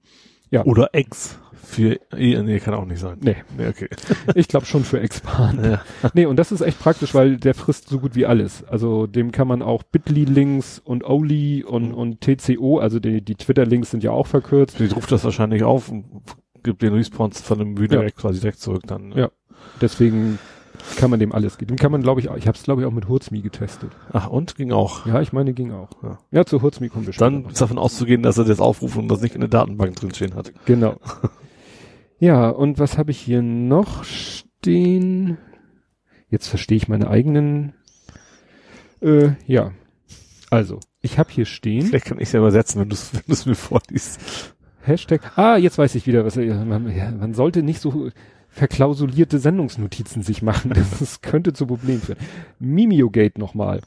Oder 0.64 0.90
X 0.94 1.38
für, 1.54 1.98
eh, 2.16 2.42
nee, 2.42 2.60
kann 2.60 2.72
auch 2.72 2.86
nicht 2.86 3.00
sein. 3.00 3.18
Nee, 3.20 3.36
Nee, 3.58 3.68
okay. 3.68 3.88
ich 4.34 4.48
glaube 4.48 4.64
schon 4.64 4.84
für 4.84 5.00
Expander. 5.00 5.82
Ja. 6.02 6.10
Nee, 6.14 6.24
und 6.24 6.36
das 6.36 6.50
ist 6.52 6.62
echt 6.62 6.78
praktisch, 6.78 7.14
weil 7.14 7.36
der 7.36 7.52
frisst 7.54 7.88
so 7.90 7.98
gut 8.00 8.14
wie 8.14 8.24
alles. 8.24 8.64
Also 8.64 9.06
dem 9.06 9.32
kann 9.32 9.46
man 9.48 9.60
auch 9.60 9.82
Bitly-Links 9.82 10.78
und 10.82 11.04
Oli 11.04 11.64
und, 11.64 11.88
Mhm. 11.88 11.94
und 11.94 12.20
TCO, 12.22 12.78
also 12.78 13.00
die, 13.00 13.20
die 13.22 13.34
Twitter-Links 13.34 13.90
sind 13.90 14.02
ja 14.02 14.10
auch 14.12 14.26
verkürzt. 14.26 14.78
Die 14.78 14.86
ruft 14.86 15.12
das 15.12 15.24
wahrscheinlich 15.24 15.62
auf 15.64 15.90
und 15.90 16.06
gibt 16.62 16.82
den 16.82 16.94
Response 16.94 17.42
von 17.42 17.58
dem 17.58 17.76
Video 17.78 17.94
Ja. 17.96 18.00
direkt 18.00 18.18
quasi 18.18 18.40
direkt 18.40 18.60
zurück 18.60 18.82
dann. 18.86 19.12
Ja. 19.12 19.30
Deswegen 19.80 20.38
kann 20.96 21.10
man 21.10 21.18
dem 21.18 21.32
alles 21.32 21.58
geben. 21.58 21.68
Dem 21.74 21.78
kann 21.78 21.90
man, 21.90 22.02
glaube 22.02 22.20
ich, 22.20 22.28
auch- 22.28 22.36
ich 22.36 22.46
habe 22.46 22.56
es, 22.56 22.62
glaube 22.64 22.82
ich, 22.82 22.86
auch 22.86 22.92
mit 22.92 23.08
Hurzmi 23.08 23.40
getestet. 23.40 23.90
Ach, 24.12 24.28
und 24.28 24.54
ging 24.56 24.70
auch. 24.72 25.06
Ja, 25.06 25.20
ich 25.20 25.32
meine, 25.32 25.52
ging 25.52 25.72
auch. 25.72 25.90
Ja. 26.02 26.18
Ja, 26.30 26.44
zu 26.44 26.62
Hurzmi 26.62 26.88
kommen 26.88 27.06
wir 27.06 27.12
später 27.12 27.30
Dann 27.30 27.46
ist 27.46 27.60
davon 27.60 27.78
auszugehen, 27.78 28.22
dass 28.22 28.38
er 28.38 28.44
das 28.44 28.60
aufruft 28.60 28.96
und 28.96 29.08
das 29.08 29.20
nicht 29.20 29.34
in 29.34 29.40
der 29.40 29.50
Datenbank 29.50 29.96
drinstehen 29.96 30.34
hat. 30.34 30.52
Genau. 30.66 30.96
ja, 32.20 32.48
und 32.50 32.78
was 32.78 32.96
habe 32.98 33.10
ich 33.10 33.18
hier 33.18 33.42
noch 33.42 34.04
stehen? 34.04 35.38
Jetzt 36.30 36.46
verstehe 36.48 36.76
ich 36.76 36.88
meine 36.88 37.08
eigenen. 37.08 37.74
Äh, 39.00 39.30
ja. 39.46 39.72
Also, 40.50 40.80
ich 41.00 41.18
habe 41.18 41.30
hier 41.30 41.44
stehen. 41.44 41.86
Vielleicht 41.86 42.06
kann 42.06 42.18
ich 42.18 42.24
es 42.28 42.32
ja 42.32 42.40
übersetzen, 42.40 42.80
wenn 42.80 42.88
du 42.88 42.94
es 42.94 43.12
wenn 43.14 43.22
du's 43.28 43.46
mir 43.46 43.54
vorliest. 43.54 44.54
Hashtag. 44.88 45.20
Ah, 45.36 45.56
jetzt 45.56 45.78
weiß 45.78 45.94
ich 45.94 46.06
wieder, 46.06 46.24
was 46.24 46.36
man, 46.36 46.96
ja, 46.96 47.10
man 47.10 47.34
sollte 47.34 47.62
nicht 47.62 47.80
so 47.80 48.10
verklausulierte 48.48 49.38
Sendungsnotizen 49.38 50.22
sich 50.22 50.42
machen. 50.42 50.72
Das 50.98 51.20
könnte 51.20 51.52
zu 51.52 51.66
Problemen 51.66 52.00
führen. 52.00 52.18
Mimiogate 52.58 53.38
nochmal. 53.38 53.80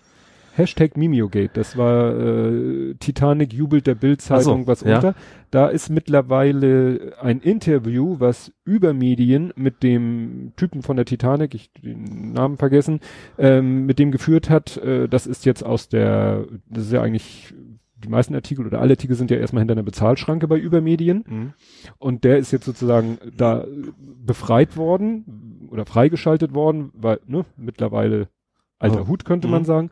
Hashtag 0.53 0.97
Mimiogate. 0.97 1.51
Das 1.53 1.77
war 1.77 2.13
äh, 2.17 2.93
Titanic 2.95 3.53
jubelt 3.53 3.87
der 3.87 3.95
Bildzeitung 3.95 4.61
so, 4.61 4.67
was 4.67 4.81
ja. 4.81 4.95
unter. 4.95 5.15
Da 5.49 5.67
ist 5.67 5.89
mittlerweile 5.89 7.13
ein 7.21 7.39
Interview, 7.39 8.17
was 8.19 8.51
über 8.65 8.93
Medien 8.93 9.53
mit 9.55 9.81
dem 9.81 10.51
Typen 10.57 10.81
von 10.81 10.97
der 10.97 11.05
Titanic, 11.05 11.55
ich 11.55 11.71
den 11.73 12.33
Namen 12.33 12.57
vergessen, 12.57 12.99
ähm, 13.37 13.85
mit 13.85 13.97
dem 13.97 14.11
geführt 14.11 14.49
hat. 14.49 14.77
Äh, 14.77 15.07
das 15.07 15.25
ist 15.25 15.45
jetzt 15.45 15.65
aus 15.65 15.87
der, 15.87 16.45
das 16.69 16.85
ist 16.85 16.91
ja 16.93 17.01
eigentlich 17.01 17.53
die 18.03 18.09
meisten 18.09 18.35
Artikel 18.35 18.65
oder 18.65 18.79
alle 18.81 18.93
Artikel 18.93 19.15
sind 19.15 19.31
ja 19.31 19.37
erstmal 19.37 19.61
hinter 19.61 19.73
einer 19.73 19.83
Bezahlschranke 19.83 20.47
bei 20.47 20.57
Übermedien. 20.57 21.23
Mhm. 21.27 21.53
Und 21.99 22.23
der 22.23 22.37
ist 22.37 22.51
jetzt 22.51 22.65
sozusagen 22.65 23.17
da 23.35 23.65
befreit 24.25 24.77
worden 24.77 25.67
oder 25.71 25.85
freigeschaltet 25.85 26.53
worden, 26.53 26.91
weil, 26.93 27.19
ne, 27.27 27.45
mittlerweile 27.57 28.27
alter 28.79 29.03
Oh. 29.03 29.07
Hut 29.07 29.25
könnte 29.25 29.47
Mhm. 29.47 29.51
man 29.51 29.65
sagen. 29.65 29.89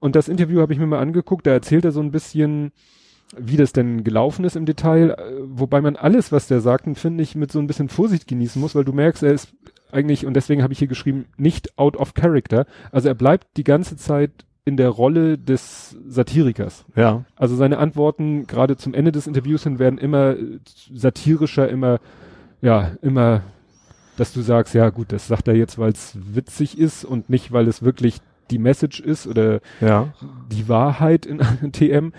Und 0.00 0.16
das 0.16 0.28
Interview 0.28 0.60
habe 0.60 0.72
ich 0.72 0.78
mir 0.78 0.86
mal 0.86 0.98
angeguckt, 1.00 1.46
da 1.46 1.50
erzählt 1.52 1.84
er 1.84 1.92
so 1.92 2.00
ein 2.00 2.10
bisschen, 2.10 2.72
wie 3.38 3.56
das 3.56 3.72
denn 3.72 4.04
gelaufen 4.04 4.44
ist 4.44 4.56
im 4.56 4.66
Detail, 4.66 5.10
äh, 5.10 5.16
wobei 5.44 5.80
man 5.80 5.96
alles, 5.96 6.30
was 6.32 6.46
der 6.46 6.60
sagt, 6.60 6.86
finde 6.98 7.22
ich, 7.22 7.34
mit 7.34 7.50
so 7.52 7.58
ein 7.58 7.66
bisschen 7.66 7.88
Vorsicht 7.88 8.26
genießen 8.26 8.60
muss, 8.60 8.74
weil 8.74 8.84
du 8.84 8.92
merkst, 8.92 9.22
er 9.22 9.32
ist 9.32 9.54
eigentlich, 9.92 10.26
und 10.26 10.34
deswegen 10.34 10.62
habe 10.62 10.72
ich 10.72 10.78
hier 10.78 10.88
geschrieben, 10.88 11.26
nicht 11.36 11.78
out 11.78 11.96
of 11.96 12.14
character. 12.14 12.66
Also 12.90 13.08
er 13.08 13.14
bleibt 13.14 13.56
die 13.56 13.64
ganze 13.64 13.96
Zeit 13.96 14.44
in 14.66 14.76
der 14.78 14.88
Rolle 14.88 15.36
des 15.36 15.96
Satirikers. 16.08 16.84
Ja. 16.96 17.24
Also 17.36 17.54
seine 17.54 17.78
Antworten 17.78 18.46
gerade 18.46 18.76
zum 18.76 18.94
Ende 18.94 19.12
des 19.12 19.26
Interviews 19.26 19.64
hin 19.64 19.78
werden 19.78 19.98
immer 19.98 20.30
äh, 20.36 20.58
satirischer, 20.92 21.68
immer, 21.68 21.98
ja, 22.62 22.92
immer, 23.02 23.42
dass 24.16 24.32
du 24.32 24.40
sagst, 24.40 24.74
ja 24.74 24.88
gut, 24.88 25.12
das 25.12 25.26
sagt 25.28 25.48
er 25.48 25.54
jetzt, 25.54 25.78
weil 25.78 25.92
es 25.92 26.16
witzig 26.18 26.78
ist 26.78 27.04
und 27.04 27.28
nicht, 27.28 27.52
weil 27.52 27.68
es 27.68 27.82
wirklich 27.82 28.18
die 28.50 28.58
Message 28.58 29.00
ist 29.00 29.26
oder 29.26 29.60
Ja. 29.80 30.14
die 30.50 30.68
Wahrheit 30.68 31.26
in 31.26 31.38
TM. 31.72 32.12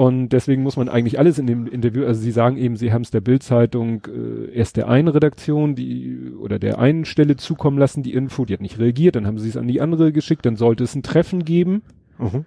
Und 0.00 0.30
deswegen 0.30 0.62
muss 0.62 0.78
man 0.78 0.88
eigentlich 0.88 1.18
alles 1.18 1.38
in 1.38 1.46
dem 1.46 1.66
Interview, 1.66 2.06
also 2.06 2.18
sie 2.22 2.30
sagen 2.30 2.56
eben, 2.56 2.74
sie 2.76 2.90
haben 2.90 3.02
es 3.02 3.10
der 3.10 3.20
Bildzeitung 3.20 4.06
äh, 4.06 4.50
erst 4.50 4.78
der 4.78 4.88
einen 4.88 5.08
Redaktion, 5.08 5.74
die 5.74 6.32
oder 6.40 6.58
der 6.58 6.78
einen 6.78 7.04
Stelle 7.04 7.36
zukommen 7.36 7.76
lassen, 7.76 8.02
die 8.02 8.14
Info, 8.14 8.46
die 8.46 8.54
hat 8.54 8.62
nicht 8.62 8.78
reagiert, 8.78 9.16
dann 9.16 9.26
haben 9.26 9.38
sie 9.38 9.50
es 9.50 9.58
an 9.58 9.68
die 9.68 9.82
andere 9.82 10.10
geschickt, 10.10 10.46
dann 10.46 10.56
sollte 10.56 10.84
es 10.84 10.94
ein 10.94 11.02
Treffen 11.02 11.44
geben 11.44 11.82
Mhm. 12.18 12.46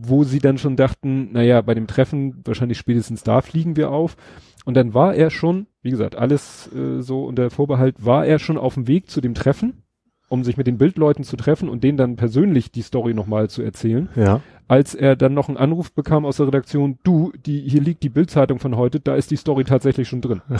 wo 0.00 0.24
sie 0.24 0.38
dann 0.38 0.56
schon 0.56 0.76
dachten, 0.76 1.32
naja, 1.32 1.60
bei 1.60 1.74
dem 1.74 1.86
Treffen, 1.86 2.40
wahrscheinlich 2.46 2.78
spätestens 2.78 3.22
da 3.24 3.42
fliegen 3.42 3.76
wir 3.76 3.90
auf. 3.90 4.16
Und 4.64 4.72
dann 4.74 4.94
war 4.94 5.14
er 5.14 5.28
schon, 5.28 5.66
wie 5.82 5.90
gesagt, 5.90 6.16
alles 6.16 6.70
äh, 6.74 7.02
so 7.02 7.24
unter 7.26 7.50
Vorbehalt, 7.50 8.02
war 8.02 8.24
er 8.24 8.38
schon 8.38 8.56
auf 8.56 8.72
dem 8.72 8.88
Weg 8.88 9.10
zu 9.10 9.20
dem 9.20 9.34
Treffen. 9.34 9.82
Um 10.28 10.44
sich 10.44 10.56
mit 10.56 10.66
den 10.66 10.78
Bildleuten 10.78 11.24
zu 11.24 11.36
treffen 11.36 11.68
und 11.68 11.82
denen 11.84 11.96
dann 11.98 12.16
persönlich 12.16 12.70
die 12.70 12.82
Story 12.82 13.14
nochmal 13.14 13.48
zu 13.50 13.62
erzählen, 13.62 14.08
Ja. 14.16 14.40
als 14.68 14.94
er 14.94 15.16
dann 15.16 15.34
noch 15.34 15.48
einen 15.48 15.56
Anruf 15.56 15.92
bekam 15.92 16.26
aus 16.26 16.36
der 16.36 16.46
Redaktion, 16.48 16.98
du, 17.02 17.32
die, 17.46 17.60
hier 17.68 17.80
liegt 17.80 18.02
die 18.02 18.08
Bildzeitung 18.10 18.58
von 18.58 18.76
heute, 18.76 19.00
da 19.00 19.14
ist 19.16 19.30
die 19.30 19.36
Story 19.36 19.64
tatsächlich 19.64 20.08
schon 20.08 20.20
drin. 20.20 20.42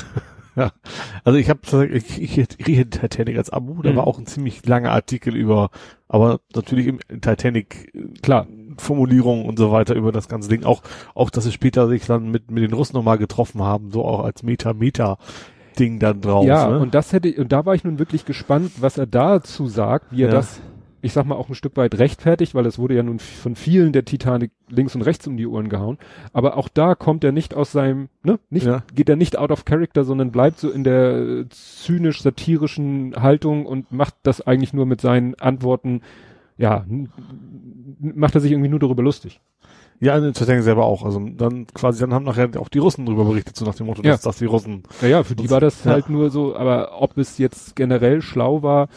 Ja. 0.57 0.73
Also 1.23 1.39
ich 1.39 1.51
habe 1.51 1.61
ich, 1.93 2.21
ich, 2.21 2.37
ich 2.37 2.67
rieche 2.67 2.91
Titanic 2.91 3.39
als 3.39 3.49
Abo, 3.51 3.81
da 3.81 3.93
Mhm. 3.93 3.97
war 3.97 4.09
auch 4.09 4.19
ein 4.19 4.27
ziemlich 4.27 4.67
langer 4.67 4.91
Artikel 4.91 5.37
über, 5.37 5.71
aber 6.09 6.41
natürlich 6.53 6.89
im 6.89 6.99
Titanic 7.21 7.93
Klar. 8.23 8.49
Formulierungen 8.77 9.45
und 9.47 9.57
so 9.57 9.71
weiter 9.71 9.95
über 9.95 10.11
das 10.11 10.27
ganze 10.29 10.49
Ding. 10.49 10.65
Auch, 10.65 10.83
auch, 11.15 11.31
dass 11.31 11.45
sie 11.45 11.53
später 11.53 11.87
sich 11.87 12.07
dann 12.07 12.33
mit, 12.33 12.51
mit 12.51 12.65
den 12.65 12.73
Russen 12.73 12.97
nochmal 12.97 13.19
getroffen 13.19 13.63
haben, 13.63 13.93
so 13.93 14.05
auch 14.05 14.25
als 14.25 14.43
Meta-Meta-Ding 15.79 15.99
dann 15.99 16.21
drauf. 16.21 16.47
ja, 16.47 16.69
ne? 16.71 16.79
und 16.79 16.95
das 16.95 17.13
hätte, 17.13 17.33
und 17.41 17.53
da 17.53 17.65
war 17.67 17.75
ich 17.75 17.85
nun 17.85 17.99
wirklich 17.99 18.25
gespannt, 18.25 18.73
was 18.81 18.99
er 18.99 19.07
dazu 19.07 19.67
sagt, 19.67 20.07
wie 20.11 20.23
er 20.23 20.29
Ja. 20.29 20.35
das, 20.35 20.61
ich 21.01 21.13
sag 21.13 21.27
mal, 21.27 21.37
auch 21.37 21.49
ein 21.49 21.55
Stück 21.55 21.77
weit 21.77 21.99
rechtfertigt, 21.99 22.55
weil 22.55 22.67
es 22.67 22.79
wurde 22.79 22.95
ja 22.95 23.03
nun 23.03 23.19
von 23.21 23.55
vielen 23.55 23.93
der 23.93 24.05
Titanic 24.05 24.51
links 24.69 24.95
und 24.97 25.03
rechts 25.03 25.27
um 25.29 25.37
die 25.37 25.47
Ohren 25.47 25.69
gehauen. 25.69 25.97
Aber 26.33 26.57
auch 26.57 26.69
da 26.69 26.95
kommt 26.97 27.23
er 27.25 27.31
nicht 27.33 27.55
aus 27.55 27.71
seinem, 27.73 28.09
ne, 28.25 28.39
nicht, 28.51 28.67
Ja. 28.67 28.83
geht 28.95 29.09
er 29.09 29.17
nicht 29.17 29.39
out 29.39 29.51
of 29.53 29.65
character, 29.65 30.03
sondern 30.05 30.33
bleibt 30.33 30.59
so 30.59 30.71
in 30.71 30.83
der 30.85 31.45
zynisch-satirischen 31.51 33.15
Haltung 33.17 33.67
und 33.67 33.93
macht 33.93 34.15
das 34.23 34.41
eigentlich 34.41 34.73
nur 34.73 34.87
mit 34.87 35.01
seinen 35.01 35.35
Antworten, 35.37 36.03
ja, 36.57 36.85
macht 38.01 38.35
er 38.35 38.41
sich 38.41 38.51
irgendwie 38.51 38.69
nur 38.71 38.81
darüber 38.81 39.03
lustig. 39.03 39.41
Ja, 40.01 40.17
in 40.17 40.33
Titanic 40.33 40.63
selber 40.63 40.85
auch. 40.85 41.05
Also 41.05 41.19
dann 41.21 41.67
quasi, 41.69 42.01
dann 42.01 42.15
haben 42.15 42.25
nachher 42.25 42.49
auch 42.61 42.69
die 42.69 42.79
Russen 42.79 43.05
drüber 43.07 43.25
berichtet, 43.25 43.57
so 43.57 43.65
nach 43.65 43.75
dem 43.75 43.87
Motto, 43.87 44.03
Ja. 44.03 44.13
dass, 44.13 44.23
dass 44.23 44.39
die 44.39 44.45
Russen. 44.45 44.85
Naja, 45.03 45.25
für 45.25 45.35
die 45.35 45.51
war 45.51 45.61
das 45.61 45.85
ja. 45.85 45.91
halt 45.93 46.09
nur 46.09 46.31
so, 46.31 46.55
aber 46.57 47.01
ob 47.03 47.17
es 47.19 47.39
jetzt 47.39 47.75
generell 47.75 48.23
schlau 48.23 48.63
war, 48.63 48.89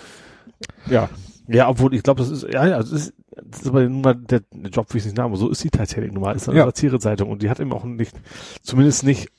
ja, 0.89 1.09
Ja, 1.47 1.67
obwohl 1.69 1.93
ich 1.95 2.03
glaube, 2.03 2.19
das 2.21 2.29
ist, 2.29 2.43
ja, 2.43 2.65
ja, 2.67 2.77
das 2.77 2.91
ist, 2.91 3.13
das 3.43 3.61
ist 3.61 3.67
aber 3.67 3.81
nun 3.83 4.01
mal 4.01 4.13
der, 4.15 4.41
der 4.53 4.69
Job, 4.71 4.87
wie 4.91 4.97
ich 4.97 5.03
es 5.03 5.07
nicht 5.11 5.17
nenne, 5.17 5.35
so 5.35 5.49
ist 5.49 5.63
die 5.63 5.69
Titanic 5.71 6.13
nun 6.13 6.21
mal, 6.21 6.35
ist 6.35 6.47
eine 6.47 6.59
Ja. 6.59 6.65
Satirezeitung 6.65 7.29
und 7.29 7.41
die 7.41 7.49
hat 7.49 7.59
eben 7.59 7.73
auch 7.73 7.83
nicht, 7.83 8.15
zumindest 8.61 9.03
nicht, 9.03 9.29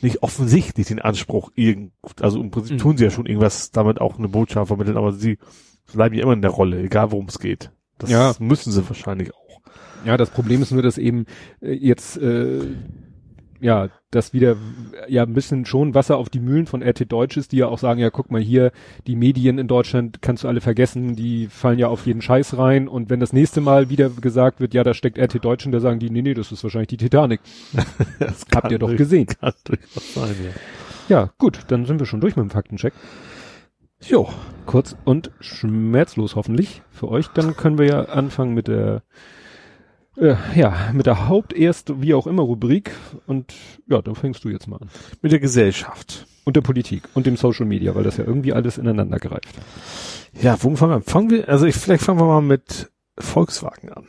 nicht 0.00 0.22
offensichtlich 0.22 0.86
den 0.86 1.00
Anspruch, 1.00 1.50
irgend, 1.56 1.92
also 2.20 2.40
im 2.40 2.50
Prinzip 2.50 2.74
Mhm. 2.76 2.78
tun 2.78 2.96
sie 2.96 3.04
ja 3.04 3.10
schon 3.10 3.26
irgendwas, 3.26 3.72
damit 3.72 4.00
auch 4.00 4.16
eine 4.18 4.28
Botschaft 4.28 4.68
vermitteln, 4.68 4.96
aber 4.96 5.12
sie 5.12 5.38
bleiben 5.92 6.14
ja 6.14 6.22
immer 6.22 6.32
in 6.34 6.40
der 6.42 6.52
Rolle, 6.52 6.80
egal 6.80 7.10
worum 7.10 7.26
es 7.26 7.38
geht. 7.40 7.70
Das 7.98 8.08
Ja. 8.10 8.32
müssen 8.38 8.70
sie 8.72 8.88
wahrscheinlich 8.88 9.34
auch. 9.34 9.40
Ja, 10.04 10.16
das 10.16 10.30
Problem 10.30 10.62
ist 10.62 10.70
nur, 10.72 10.82
dass 10.82 10.98
eben 10.98 11.26
äh, 11.60 11.72
jetzt 11.72 12.16
äh, 12.16 12.60
ja, 13.60 13.88
das 14.10 14.32
wieder 14.32 14.56
ja 15.06 15.22
ein 15.22 15.34
bisschen 15.34 15.66
schon 15.66 15.94
Wasser 15.94 16.16
auf 16.16 16.30
die 16.30 16.40
Mühlen 16.40 16.66
von 16.66 16.82
RT 16.82 17.12
Deutsch 17.12 17.36
ist, 17.36 17.52
die 17.52 17.58
ja 17.58 17.66
auch 17.66 17.78
sagen, 17.78 18.00
ja, 18.00 18.08
guck 18.08 18.30
mal 18.30 18.40
hier, 18.40 18.72
die 19.06 19.16
Medien 19.16 19.58
in 19.58 19.68
Deutschland 19.68 20.22
kannst 20.22 20.44
du 20.44 20.48
alle 20.48 20.62
vergessen, 20.62 21.14
die 21.14 21.46
fallen 21.48 21.78
ja 21.78 21.88
auf 21.88 22.06
jeden 22.06 22.22
Scheiß 22.22 22.56
rein 22.56 22.88
und 22.88 23.10
wenn 23.10 23.20
das 23.20 23.34
nächste 23.34 23.60
Mal 23.60 23.90
wieder 23.90 24.08
gesagt 24.08 24.60
wird, 24.60 24.72
ja, 24.72 24.82
da 24.82 24.94
steckt 24.94 25.18
RT 25.18 25.44
Deutsch 25.44 25.66
und 25.66 25.72
da 25.72 25.80
sagen 25.80 25.98
die, 26.00 26.08
nee, 26.08 26.22
nee, 26.22 26.32
das 26.32 26.50
ist 26.52 26.62
wahrscheinlich 26.62 26.88
die 26.88 26.96
Titanic. 26.96 27.40
Das 28.18 28.46
Habt 28.54 28.72
ihr 28.72 28.78
doch 28.78 28.88
durch- 28.88 28.98
gesehen. 28.98 29.26
Kann 29.40 29.52
durchaus 29.64 30.14
sein, 30.14 30.34
ja. 30.42 30.50
Ja, 31.14 31.30
gut, 31.38 31.60
dann 31.68 31.84
sind 31.86 31.98
wir 31.98 32.06
schon 32.06 32.20
durch 32.20 32.36
mit 32.36 32.44
dem 32.44 32.50
Faktencheck. 32.50 32.94
Jo. 34.02 34.28
Kurz 34.64 34.96
und 35.04 35.32
schmerzlos 35.40 36.34
hoffentlich 36.36 36.82
für 36.90 37.08
euch. 37.08 37.26
Dann 37.28 37.56
können 37.56 37.76
wir 37.78 37.86
ja 37.86 38.04
anfangen 38.04 38.54
mit 38.54 38.68
der 38.68 39.02
ja, 40.16 40.90
mit 40.92 41.06
der 41.06 41.28
Haupterst, 41.28 42.00
wie 42.02 42.14
auch 42.14 42.26
immer, 42.26 42.42
Rubrik. 42.42 42.92
Und 43.26 43.54
ja, 43.86 44.02
dann 44.02 44.14
fängst 44.14 44.44
du 44.44 44.48
jetzt 44.48 44.66
mal 44.66 44.76
an. 44.76 44.90
Mit 45.22 45.32
der 45.32 45.40
Gesellschaft. 45.40 46.26
Und 46.44 46.56
der 46.56 46.62
Politik 46.62 47.02
und 47.14 47.26
dem 47.26 47.36
Social 47.36 47.66
Media, 47.66 47.94
weil 47.94 48.02
das 48.02 48.16
ja 48.16 48.24
irgendwie 48.24 48.52
alles 48.52 48.78
ineinander 48.78 49.18
greift. 49.18 49.54
Ja, 50.40 50.56
wo 50.62 50.74
fangen 50.74 50.92
wir 50.92 50.96
an? 50.96 51.02
Fangen 51.02 51.30
wir, 51.30 51.48
also 51.48 51.66
ich, 51.66 51.76
vielleicht 51.76 52.02
fangen 52.02 52.18
wir 52.18 52.26
mal 52.26 52.40
mit 52.40 52.90
Volkswagen 53.18 53.90
an. 53.92 54.06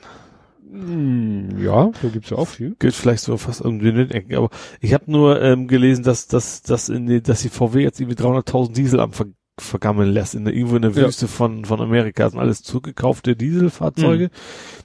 Hm, 0.72 1.62
ja, 1.62 1.92
da 2.02 2.08
gibt's 2.08 2.30
ja 2.30 2.38
auch 2.38 2.48
viel. 2.48 2.76
Gilt 2.80 2.96
vielleicht 2.96 3.24
so 3.24 3.36
fast 3.36 3.62
irgendwie 3.62 3.90
in 3.90 3.96
den 3.96 4.12
Ecken, 4.12 4.36
aber 4.36 4.50
ich 4.80 4.94
habe 4.94 5.12
nur 5.12 5.42
ähm, 5.42 5.68
gelesen, 5.68 6.04
dass, 6.04 6.28
dass, 6.28 6.62
dass, 6.62 6.88
in 6.88 7.08
die, 7.08 7.22
dass 7.22 7.42
die 7.42 7.50
VW 7.50 7.84
jetzt 7.84 8.00
irgendwie 8.00 8.22
300.000 8.22 8.74
Diesel 8.74 9.02
am 9.02 9.12
ver 9.12 9.28
vergammeln 9.64 10.12
lässt, 10.12 10.36
in 10.36 10.46
der, 10.46 10.54
irgendwo 10.54 10.76
in 10.76 10.82
der 10.82 10.92
Ja. 10.92 11.08
Wüste 11.08 11.28
von, 11.28 11.66
von 11.66 11.80
Amerika. 11.82 12.24
Das 12.24 12.32
sind 12.34 12.42
alles 12.42 12.62
zurückgekaufte 12.64 13.36
Dieselfahrzeuge, 13.36 14.30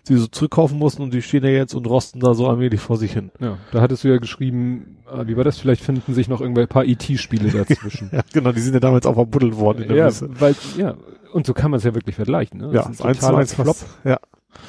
die 0.09 0.15
sie 0.15 0.21
so 0.21 0.27
zurückkaufen 0.27 0.79
mussten 0.79 1.03
und 1.03 1.13
die 1.15 1.23
stehen 1.23 1.45
ja 1.45 1.51
jetzt 1.51 1.75
und 1.75 1.87
rosten 1.87 2.21
da 2.21 2.35
so 2.35 2.49
allmählich 2.49 2.81
vor 2.81 2.97
sich 2.97 3.13
hin. 3.13 3.31
Ja, 3.41 3.59
da 3.73 3.81
hattest 3.81 4.05
du 4.05 4.09
ja 4.09 4.19
geschrieben, 4.19 4.97
ah, 5.07 5.25
wie 5.27 5.37
war 5.37 5.45
das? 5.45 5.59
Vielleicht 5.59 5.83
finden 5.83 6.15
sich 6.15 6.29
noch 6.29 6.41
irgendwelche 6.41 6.69
paar 6.69 6.85
IT-Spiele 6.85 7.51
dazwischen. 7.51 8.11
Ja, 8.17 8.23
genau, 8.33 8.53
die 8.53 8.61
sind 8.61 8.75
ja 8.75 8.81
damals 8.81 9.07
auch 9.07 9.15
verbuddelt 9.15 9.57
worden 9.57 9.83
in 9.83 9.89
der 9.89 9.97
ja, 9.97 10.07
Wüste. 10.07 10.29
weil, 10.39 10.55
ja, 10.79 10.95
und 11.33 11.47
so 11.47 11.53
kann 11.55 11.71
man 11.71 11.79
es 11.79 11.85
ja 11.85 11.95
wirklich 11.95 12.17
vergleichen. 12.17 12.61
Ne? 12.61 12.67
Ja, 12.73 12.83
Das 12.83 12.91
ist 12.93 13.03
eins 13.03 13.21
zu 13.21 13.35
eins 13.35 13.55
fast. 13.55 13.87
Ja. 14.05 14.19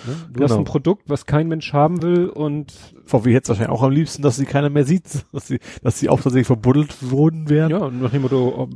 Ne? 0.06 0.14
Du 0.34 0.44
hast 0.44 0.52
Genau. 0.52 0.62
ein 0.62 0.66
Produkt, 0.66 1.04
was 1.10 1.26
kein 1.26 1.48
Mensch 1.48 1.74
haben 1.74 2.02
will 2.02 2.28
und 2.30 2.74
VW 3.06 3.34
hätte 3.34 3.50
wahrscheinlich 3.50 3.72
auch 3.72 3.84
am 3.84 3.92
liebsten, 3.92 4.22
dass 4.22 4.36
sie 4.38 4.46
keiner 4.46 4.70
mehr 4.70 4.84
sieht, 4.86 5.04
dass 5.32 5.48
sie, 5.48 5.60
dass 5.84 6.00
sie 6.00 6.10
auch 6.10 6.22
tatsächlich 6.22 6.48
verbuddelt 6.48 6.96
wurden 7.12 7.50
wären. 7.50 7.72
ja, 7.72 7.78
und 7.80 8.02
nach 8.02 8.12
dem 8.12 8.22
Motto, 8.24 8.68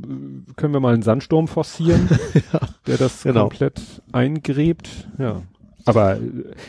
können 0.56 0.72
wir 0.72 0.80
mal 0.80 0.94
einen 0.94 1.02
Sandsturm 1.02 1.48
forcieren, 1.48 2.08
der 2.86 2.96
das 2.98 3.22
Genau. 3.22 3.48
komplett 3.48 3.80
eingräbt. 4.12 5.08
Ja. 5.18 5.42
Aber 5.84 6.14
äh, 6.16 6.20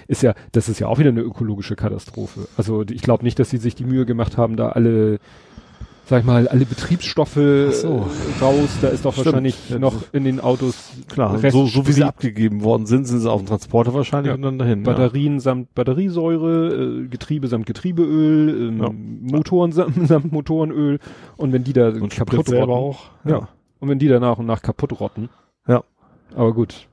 ist 0.08 0.24
ja, 0.24 0.34
das 0.54 0.70
ist 0.70 0.80
ja 0.80 0.88
auch 0.88 0.98
wieder 1.00 1.10
eine 1.10 1.22
ökologische 1.22 1.76
Katastrophe. 1.76 2.48
Also 2.58 2.84
ich 2.90 3.02
glaube 3.04 3.24
nicht, 3.24 3.38
dass 3.38 3.50
sie 3.50 3.58
sich 3.58 3.76
die 3.76 3.86
Mühe 3.86 4.06
gemacht 4.06 4.38
haben, 4.38 4.56
da 4.58 4.70
alle, 4.70 5.20
sag 6.06 6.20
ich 6.20 6.26
mal, 6.26 6.48
alle 6.48 6.66
Betriebsstoffe 6.66 7.34
so. 7.36 7.40
äh, 7.40 8.44
raus. 8.44 8.70
Da 8.82 8.90
ist 8.90 9.06
doch 9.06 9.14
Stimmt. 9.14 9.26
wahrscheinlich 9.28 9.70
Ja, 9.70 9.80
noch 9.80 9.96
in 10.14 10.24
den 10.26 10.40
Autos 10.40 10.92
Klar, 11.08 11.38
so, 11.52 11.66
so 11.66 11.88
wie 11.88 11.92
sie 11.94 12.04
abgegeben 12.04 12.64
worden 12.64 12.86
sind, 12.86 13.06
sind 13.06 13.20
sie 13.20 13.32
auf 13.32 13.42
dem 13.42 13.48
Transporter 13.48 13.94
wahrscheinlich 13.94 14.30
Ja. 14.30 14.36
und 14.36 14.42
dann 14.42 14.60
dahin. 14.60 14.84
Batterien 14.84 15.40
samt 15.40 15.74
Batteriesäure, 15.76 17.04
äh, 17.04 17.08
Getriebe 17.08 17.48
samt 17.48 17.66
Getriebeöl, 17.66 18.70
ähm, 18.70 18.82
Ja. 18.82 18.90
Motoren 19.38 19.72
samt, 19.72 20.08
samt 20.08 20.32
Motorenöl 20.32 21.00
und 21.38 21.54
wenn 21.54 21.64
die 21.64 21.74
da 21.74 21.90
Ja. 21.90 22.02
Und 22.02 22.12
kaputt 22.14 22.46
Sprit 22.48 22.62
rotten. 22.68 22.98
Ja. 23.26 23.48
und 23.80 23.90
wenn 23.90 24.00
die 24.00 24.08
da 24.08 24.20
nach 24.20 24.38
und 24.38 24.46
nach 24.46 24.62
kaputt 24.62 25.00
rotten. 25.00 25.30
Ja. 25.68 25.84
Aber 26.36 26.54
gut, 26.54 26.88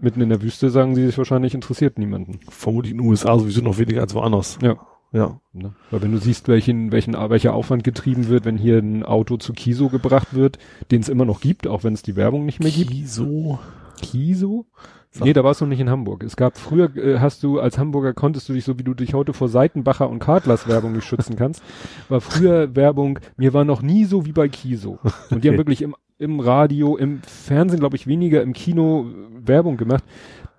mitten 0.00 0.20
in 0.20 0.28
der 0.28 0.42
Wüste 0.42 0.70
sagen 0.70 0.94
sie 0.94 1.06
sich 1.06 1.16
wahrscheinlich 1.18 1.54
interessiert 1.54 1.98
niemanden. 1.98 2.40
Vermutlich 2.48 2.92
in 2.92 2.98
den 2.98 3.06
USA 3.08 3.38
sowieso 3.38 3.60
noch 3.62 3.78
weniger 3.78 4.00
als 4.00 4.14
woanders. 4.14 4.58
Ja. 4.62 4.76
Ja. 5.12 5.40
Ne? 5.52 5.72
Weil 5.90 6.02
wenn 6.02 6.12
du 6.12 6.18
siehst, 6.18 6.48
welchen, 6.48 6.92
welchen, 6.92 7.14
welcher 7.14 7.54
Aufwand 7.54 7.84
getrieben 7.84 8.28
wird, 8.28 8.44
wenn 8.44 8.56
hier 8.58 8.78
ein 8.78 9.02
Auto 9.02 9.36
zu 9.36 9.52
Kiso 9.52 9.88
gebracht 9.88 10.34
wird, 10.34 10.58
den 10.90 11.00
es 11.00 11.08
immer 11.08 11.24
noch 11.24 11.40
gibt, 11.40 11.66
auch 11.66 11.84
wenn 11.84 11.94
es 11.94 12.02
die 12.02 12.16
Werbung 12.16 12.44
nicht 12.44 12.60
mehr 12.60 12.70
gibt. 12.72 12.90
Kiso. 12.90 13.58
Kiso? 14.02 14.66
Sag- 15.10 15.24
Nee, 15.24 15.32
da 15.32 15.42
warst 15.44 15.62
du 15.62 15.66
nicht 15.66 15.80
in 15.80 15.88
Hamburg. 15.88 16.22
Es 16.22 16.36
gab 16.36 16.58
früher, 16.58 16.94
äh, 16.96 17.18
hast 17.20 17.42
du 17.42 17.58
als 17.60 17.78
Hamburger 17.78 18.12
konntest 18.12 18.48
du 18.48 18.52
dich, 18.52 18.64
so 18.64 18.78
wie 18.78 18.82
du 18.82 18.92
dich 18.92 19.14
heute 19.14 19.32
vor 19.32 19.48
Seitenbacher 19.48 20.10
und 20.10 20.18
Kartlers 20.18 20.68
Werbung 20.68 20.92
nicht 20.92 21.04
schützen 21.06 21.36
kannst, 21.36 21.62
war 22.10 22.20
früher 22.20 22.76
Werbung, 22.76 23.18
mir 23.38 23.54
war 23.54 23.64
noch 23.64 23.80
nie 23.80 24.04
so 24.04 24.26
wie 24.26 24.32
bei 24.32 24.48
Kiso. 24.48 24.98
Und 25.30 25.42
die 25.44 25.48
haben 25.48 25.54
Okay. 25.54 25.58
wirklich 25.58 25.80
im, 25.82 25.94
im 26.18 26.40
Radio, 26.40 26.96
im 26.98 27.22
Fernsehen, 27.22 27.80
glaube 27.80 27.96
ich, 27.96 28.06
weniger 28.06 28.42
im 28.42 28.52
Kino 28.52 29.06
äh, 29.08 29.48
Werbung 29.48 29.78
gemacht. 29.78 30.04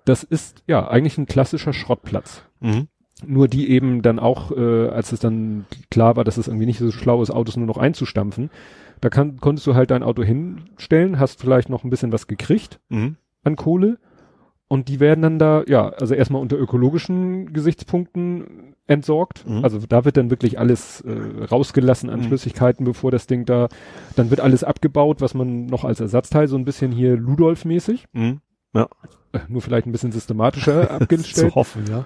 Das 0.04 0.24
ist 0.24 0.64
ja 0.66 0.88
eigentlich 0.88 1.18
ein 1.18 1.26
klassischer 1.26 1.72
Schrottplatz. 1.72 2.42
Mhm. 2.60 2.88
Nur 3.26 3.48
die 3.48 3.70
eben 3.70 4.02
dann 4.02 4.18
auch, 4.18 4.50
äh, 4.52 4.88
als 4.88 5.12
es 5.12 5.20
dann 5.20 5.66
klar 5.90 6.16
war, 6.16 6.24
dass 6.24 6.36
es 6.36 6.46
irgendwie 6.48 6.66
nicht 6.66 6.78
so 6.78 6.90
schlau 6.92 7.22
ist, 7.22 7.30
Autos 7.30 7.56
nur 7.56 7.66
noch 7.66 7.78
einzustampfen, 7.78 8.50
da 9.00 9.08
kann, 9.10 9.38
konntest 9.38 9.66
du 9.66 9.74
halt 9.74 9.90
dein 9.90 10.02
Auto 10.02 10.22
hinstellen, 10.22 11.18
hast 11.18 11.40
vielleicht 11.40 11.68
noch 11.68 11.84
ein 11.84 11.90
bisschen 11.90 12.12
was 12.12 12.26
gekriegt 12.26 12.80
Mhm. 12.88 13.16
an 13.44 13.56
Kohle 13.56 13.98
und 14.68 14.88
die 14.88 15.00
werden 15.00 15.22
dann 15.22 15.38
da, 15.38 15.62
ja, 15.66 15.88
also 15.90 16.14
erstmal 16.14 16.42
unter 16.42 16.58
ökologischen 16.58 17.52
Gesichtspunkten 17.52 18.74
entsorgt. 18.86 19.46
Mhm. 19.48 19.62
Also 19.64 19.78
da 19.88 20.04
wird 20.04 20.16
dann 20.16 20.30
wirklich 20.30 20.58
alles 20.58 21.00
äh, 21.02 21.44
rausgelassen 21.44 22.10
an 22.10 22.20
Mhm. 22.20 22.24
Flüssigkeiten, 22.24 22.84
bevor 22.84 23.10
das 23.10 23.26
Ding 23.26 23.44
da, 23.44 23.68
dann 24.16 24.30
wird 24.30 24.40
alles 24.40 24.64
abgebaut, 24.64 25.20
was 25.20 25.34
man 25.34 25.66
noch 25.66 25.84
als 25.84 26.00
Ersatzteil, 26.00 26.48
so 26.48 26.56
ein 26.56 26.64
bisschen 26.64 26.90
hier 26.92 27.16
Ludolf-mäßig, 27.16 28.04
Mhm. 28.12 28.40
äh, 29.32 29.38
nur 29.48 29.60
vielleicht 29.62 29.86
ein 29.86 29.92
bisschen 29.92 30.12
systematischer 30.12 30.90
abgestellt. 30.90 31.50
Zu 31.50 31.54
hoffen, 31.54 31.84
ja. 31.88 32.04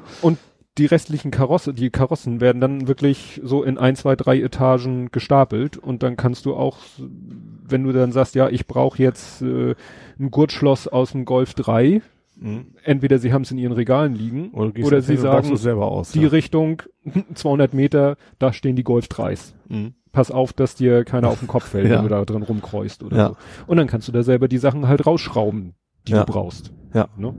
Die 0.79 0.87
restlichen 0.87 1.31
Karosse, 1.31 1.75
die 1.75 1.91
Karossen 1.91 2.41
werden 2.41 2.61
dann 2.61 2.89
wirklich 2.89 3.41
so 3.45 3.63
in 3.63 3.77
ein, 3.77 3.95
zwei, 3.95 4.17
drei 4.17 4.41
Etagen 4.41 5.11
gestapelt 5.11 5.77
und 5.77 6.03
dann 6.03 6.17
kannst 6.17 6.47
du 6.47 6.55
auch, 6.55 6.79
wenn 6.99 7.85
du 7.85 7.93
dann 7.93 8.11
sagst, 8.13 8.35
ja, 8.35 8.49
ich 8.49 8.67
brauche 8.67 9.03
jetzt 9.03 9.43
äh, 9.43 9.75
ein 10.19 10.31
Gurtschloss 10.31 10.89
aus 10.89 11.13
dem 11.13 11.25
Golf 11.25 11.55
3, 11.55 12.01
Mhm. 12.41 12.69
entweder 12.83 13.19
sie 13.19 13.33
haben 13.33 13.43
es 13.43 13.53
in 13.53 13.59
ihren 13.59 13.73
Regalen 13.75 14.15
liegen 14.17 14.51
Oder, 14.53 14.73
oder 14.85 15.01
sie 15.03 15.17
sagen, 15.17 15.53
aus. 15.53 16.11
die 16.13 16.23
ja. 16.23 16.29
Richtung 16.29 16.83
200 17.35 17.73
Meter, 17.75 18.17
da 18.41 18.53
stehen 18.55 18.75
die 18.75 18.83
Golf 18.83 19.07
3s. 19.07 19.53
Mhm. 19.69 19.93
Pass 20.11 20.31
auf, 20.33 20.53
dass 20.53 20.75
dir 20.75 21.05
keiner 21.05 21.29
auf 21.29 21.39
den 21.39 21.47
Kopf 21.47 21.69
fällt, 21.69 21.87
Ja. 21.91 21.97
wenn 21.99 22.03
du 22.05 22.09
da 22.09 22.25
drin 22.25 22.43
rumkreust 22.43 23.03
oder 23.05 23.17
Ja. 23.17 23.29
so. 23.29 23.37
Und 23.67 23.77
dann 23.77 23.87
kannst 23.87 24.09
du 24.09 24.13
da 24.13 24.23
selber 24.23 24.49
die 24.49 24.59
Sachen 24.59 24.89
halt 24.89 25.07
rausschrauben, 25.07 25.75
die 26.09 26.13
du 26.15 26.25
brauchst. 26.25 26.73
Ja. 26.95 27.09
Ne? 27.17 27.35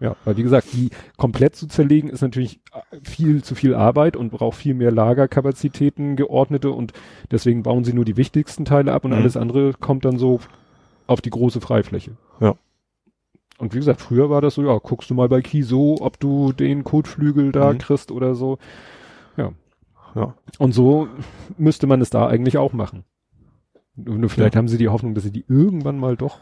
Ja, 0.00 0.16
weil 0.24 0.36
wie 0.38 0.42
gesagt, 0.42 0.72
die 0.72 0.88
komplett 1.18 1.54
zu 1.56 1.66
zerlegen 1.68 2.08
ist 2.08 2.22
natürlich 2.22 2.60
äh, 2.72 2.96
viel 3.02 3.44
zu 3.44 3.54
viel 3.54 3.74
Arbeit 3.74 4.16
und 4.16 4.30
braucht 4.30 4.56
viel 4.56 4.72
mehr 4.74 4.90
Lagerkapazitäten, 4.90 6.16
geordnete 6.16 6.70
und 6.70 6.94
deswegen 7.30 7.62
bauen 7.62 7.84
sie 7.84 7.92
nur 7.92 8.06
die 8.06 8.16
wichtigsten 8.16 8.64
Teile 8.64 8.92
ab 8.94 9.04
und 9.04 9.10
Mhm. 9.10 9.18
alles 9.18 9.36
andere 9.36 9.74
kommt 9.74 10.04
dann 10.06 10.18
so 10.18 10.40
auf 11.06 11.20
die 11.20 11.28
große 11.30 11.60
Freifläche. 11.60 12.12
Ja. 12.40 12.54
Und 13.58 13.74
wie 13.74 13.78
gesagt, 13.78 14.00
früher 14.00 14.30
war 14.30 14.40
das 14.40 14.54
so, 14.54 14.62
ja, 14.62 14.78
guckst 14.78 15.10
du 15.10 15.14
mal 15.14 15.28
bei 15.28 15.42
Kiso, 15.42 15.98
ob 16.00 16.18
du 16.18 16.52
den 16.52 16.82
Kotflügel 16.82 17.52
da 17.52 17.74
Mhm. 17.74 17.78
kriegst 17.78 18.10
oder 18.10 18.34
so. 18.34 18.56
Ja. 19.36 19.52
Ja. 20.14 20.34
Und 20.58 20.72
so 20.72 21.08
müsste 21.58 21.86
man 21.86 22.00
es 22.00 22.08
da 22.08 22.26
eigentlich 22.26 22.56
auch 22.56 22.72
machen. 22.72 23.04
Nur 23.96 24.16
nur 24.16 24.30
vielleicht 24.30 24.54
Ja. 24.54 24.58
haben 24.58 24.68
sie 24.68 24.78
die 24.78 24.88
Hoffnung, 24.88 25.14
dass 25.14 25.24
sie 25.24 25.30
die 25.32 25.44
irgendwann 25.46 25.98
mal 25.98 26.16
doch. 26.16 26.38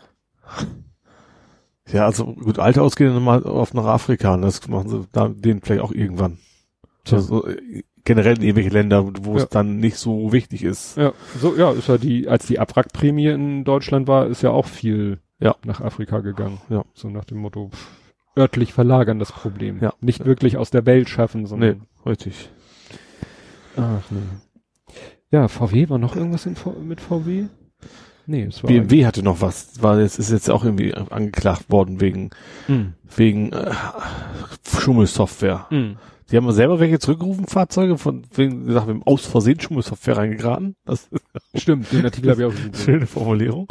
Ja, 1.93 2.05
also 2.07 2.27
gut, 2.35 2.59
alte 2.59 2.83
ausgehen 2.83 3.15
dann 3.15 3.23
mal 3.25 3.43
auf 3.45 3.73
nach 3.75 3.85
Afrika, 3.85 4.35
und 4.35 4.43
das 4.43 4.67
machen 4.69 4.89
sie 4.89 5.07
da 5.13 5.29
den 5.29 5.61
vielleicht 5.63 5.83
auch 5.83 5.93
irgendwann. 5.93 6.39
Tja. 7.05 7.19
Also, 7.19 7.47
äh, 7.47 7.83
generell 8.05 8.37
in 8.37 8.43
irgendwelche 8.43 8.71
Länder, 8.71 9.07
wo 9.23 9.37
Ja. 9.37 9.43
es 9.45 9.49
dann 9.49 9.79
nicht 9.79 9.97
so 9.97 10.33
wichtig 10.33 10.63
ist. 10.65 10.97
Ja, 10.97 11.13
so, 11.41 11.57
ja, 11.57 11.71
ist 11.73 11.89
ja 11.89 11.99
die, 11.99 12.29
als 12.29 12.47
die 12.47 12.59
Abwrackprämie 12.59 13.29
in 13.29 13.65
Deutschland 13.65 14.07
war, 14.09 14.27
ist 14.27 14.43
ja 14.43 14.51
auch 14.51 14.67
viel 14.67 15.19
Ja. 15.41 15.55
nach 15.65 15.81
Afrika 15.81 16.21
gegangen. 16.21 16.59
Ja. 16.69 16.85
So 16.95 17.09
nach 17.09 17.25
dem 17.25 17.39
Motto, 17.39 17.69
pff, 17.71 17.89
örtlich 18.37 18.73
verlagern 18.73 19.19
das 19.19 19.33
Problem. 19.33 19.79
Ja. 19.81 19.93
Nicht 20.01 20.25
wirklich 20.25 20.57
aus 20.57 20.71
der 20.71 20.85
Welt 20.87 21.09
schaffen, 21.09 21.43
Nee, 21.43 21.47
sondern. 21.49 21.83
richtig. 22.07 22.51
Ach 23.77 24.03
nee. 24.11 24.95
Ja, 25.31 25.49
VW 25.49 25.89
war 25.91 25.99
noch 25.99 26.17
irgendwas 26.17 26.47
in 26.47 26.57
mit 26.87 27.01
VW? 27.01 27.47
Nee, 28.31 28.45
es 28.45 28.63
war. 28.63 28.69
BMW 28.69 29.07
hatte 29.07 29.23
noch 29.23 29.41
was, 29.41 29.83
war 29.83 29.99
jetzt, 30.01 30.19
ist 30.19 30.31
jetzt 30.31 30.51
auch 30.51 30.63
irgendwie 30.63 30.93
angeklagt 30.95 31.71
worden 31.71 32.01
wegen, 32.01 32.31
Hm. 32.67 32.93
wegen 33.17 33.53
äh, 33.53 33.73
Schummelsoftware. 34.81 35.67
Hm. 35.71 35.97
Die 36.31 36.37
haben 36.37 36.53
selber 36.53 36.79
welche 36.79 36.99
zurückgerufen, 36.99 37.47
Fahrzeuge, 37.47 37.97
von 37.97 38.23
wegen 38.35 38.67
gesagt, 38.67 38.87
wir 38.87 38.93
haben 38.93 39.03
aus 39.07 39.25
Versehen 39.25 39.59
Schummelsoftware 39.61 40.19
reingeraten. 40.19 40.77
Das 40.85 41.09
Stimmt, 41.55 41.91
den 41.91 42.05
Artikel 42.05 42.31
habe 42.31 42.43
ich 42.43 42.47
auch 42.49 42.55
gesehen. 42.55 42.75
schöne 42.75 43.07
Formulierung. 43.07 43.67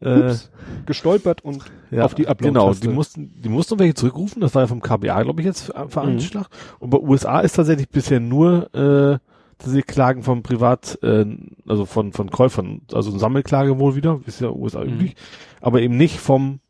Äh, 0.00 0.18
Ups, 0.28 0.50
gestolpert 0.84 1.42
und 1.42 1.64
ja, 1.90 2.04
auf 2.04 2.14
die 2.14 2.28
Upload-Taste. 2.28 2.80
Genau, 2.80 2.92
die 2.92 2.94
mussten, 2.94 3.40
die 3.40 3.48
mussten 3.48 3.78
welche 3.78 3.94
zurückrufen, 3.94 4.42
das 4.42 4.54
war 4.54 4.62
ja 4.62 4.66
vom 4.68 4.82
KBA, 4.82 5.22
glaube 5.22 5.40
ich, 5.40 5.46
jetzt 5.46 5.62
ver- 5.62 5.88
veranschlagt. 5.88 6.50
Und 6.78 6.90
bei 6.90 6.98
USA 6.98 7.40
ist 7.40 7.54
tatsächlich 7.56 7.88
bisher 7.88 8.20
nur 8.20 8.68
äh, 8.74 9.18
diese 9.64 9.82
Klagen 9.82 10.22
von 10.22 10.42
Privat, 10.42 10.98
äh, 11.02 11.26
also 11.66 11.84
von, 11.84 12.12
von 12.12 12.30
Käufern, 12.30 12.82
also 12.92 13.10
eine 13.10 13.18
Sammelklage 13.18 13.78
wohl 13.78 13.94
wieder, 13.96 14.20
ist 14.26 14.40
ja 14.40 14.50
USA 14.50 14.84
Mhm. 14.84 14.94
üblich, 14.94 15.16
aber 15.60 15.80
eben 15.82 15.96
nicht 15.96 16.18
vom 16.18 16.60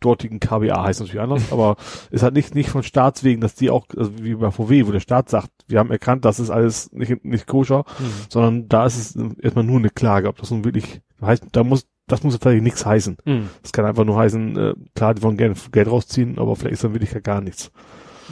dortigen 0.00 0.40
KBA 0.40 0.82
heißt 0.82 1.00
natürlich 1.00 1.20
anders, 1.20 1.42
aber 1.52 1.76
ist 2.10 2.22
halt 2.22 2.32
nicht, 2.34 2.54
nicht 2.54 2.70
von 2.70 2.82
Staatswegen, 2.82 3.40
dass 3.42 3.54
die 3.54 3.68
auch, 3.70 3.86
also 3.96 4.12
wie 4.22 4.34
bei 4.34 4.50
VW, 4.50 4.86
wo 4.86 4.92
der 4.92 5.00
Staat 5.00 5.28
sagt, 5.28 5.50
wir 5.68 5.78
haben 5.78 5.90
erkannt, 5.90 6.24
das 6.24 6.40
ist 6.40 6.48
alles 6.50 6.90
nicht, 6.92 7.24
nicht 7.24 7.46
koscher, 7.46 7.84
Hm. 7.98 8.06
sondern 8.30 8.68
da 8.68 8.86
ist 8.86 8.96
es 8.96 9.16
erstmal 9.40 9.64
nur 9.64 9.78
eine 9.78 9.90
Klage, 9.90 10.28
ob 10.28 10.38
das 10.38 10.50
nun 10.50 10.64
wirklich 10.64 11.02
heißt, 11.20 11.44
da 11.52 11.64
muss, 11.64 11.86
das 12.06 12.22
muss 12.22 12.32
tatsächlich 12.32 12.62
nichts 12.62 12.84
heißen. 12.86 13.18
Hm. 13.26 13.50
Das 13.62 13.72
kann 13.72 13.84
einfach 13.84 14.04
nur 14.06 14.16
heißen, 14.16 14.56
äh, 14.56 14.74
klar, 14.94 15.12
die 15.14 15.22
wollen 15.22 15.36
gerne 15.36 15.54
Geld 15.70 15.88
rausziehen, 15.90 16.38
aber 16.38 16.56
vielleicht 16.56 16.74
ist 16.74 16.84
dann 16.84 16.94
wirklich 16.94 17.12
ja 17.12 17.20
gar 17.20 17.40
nichts. 17.42 17.70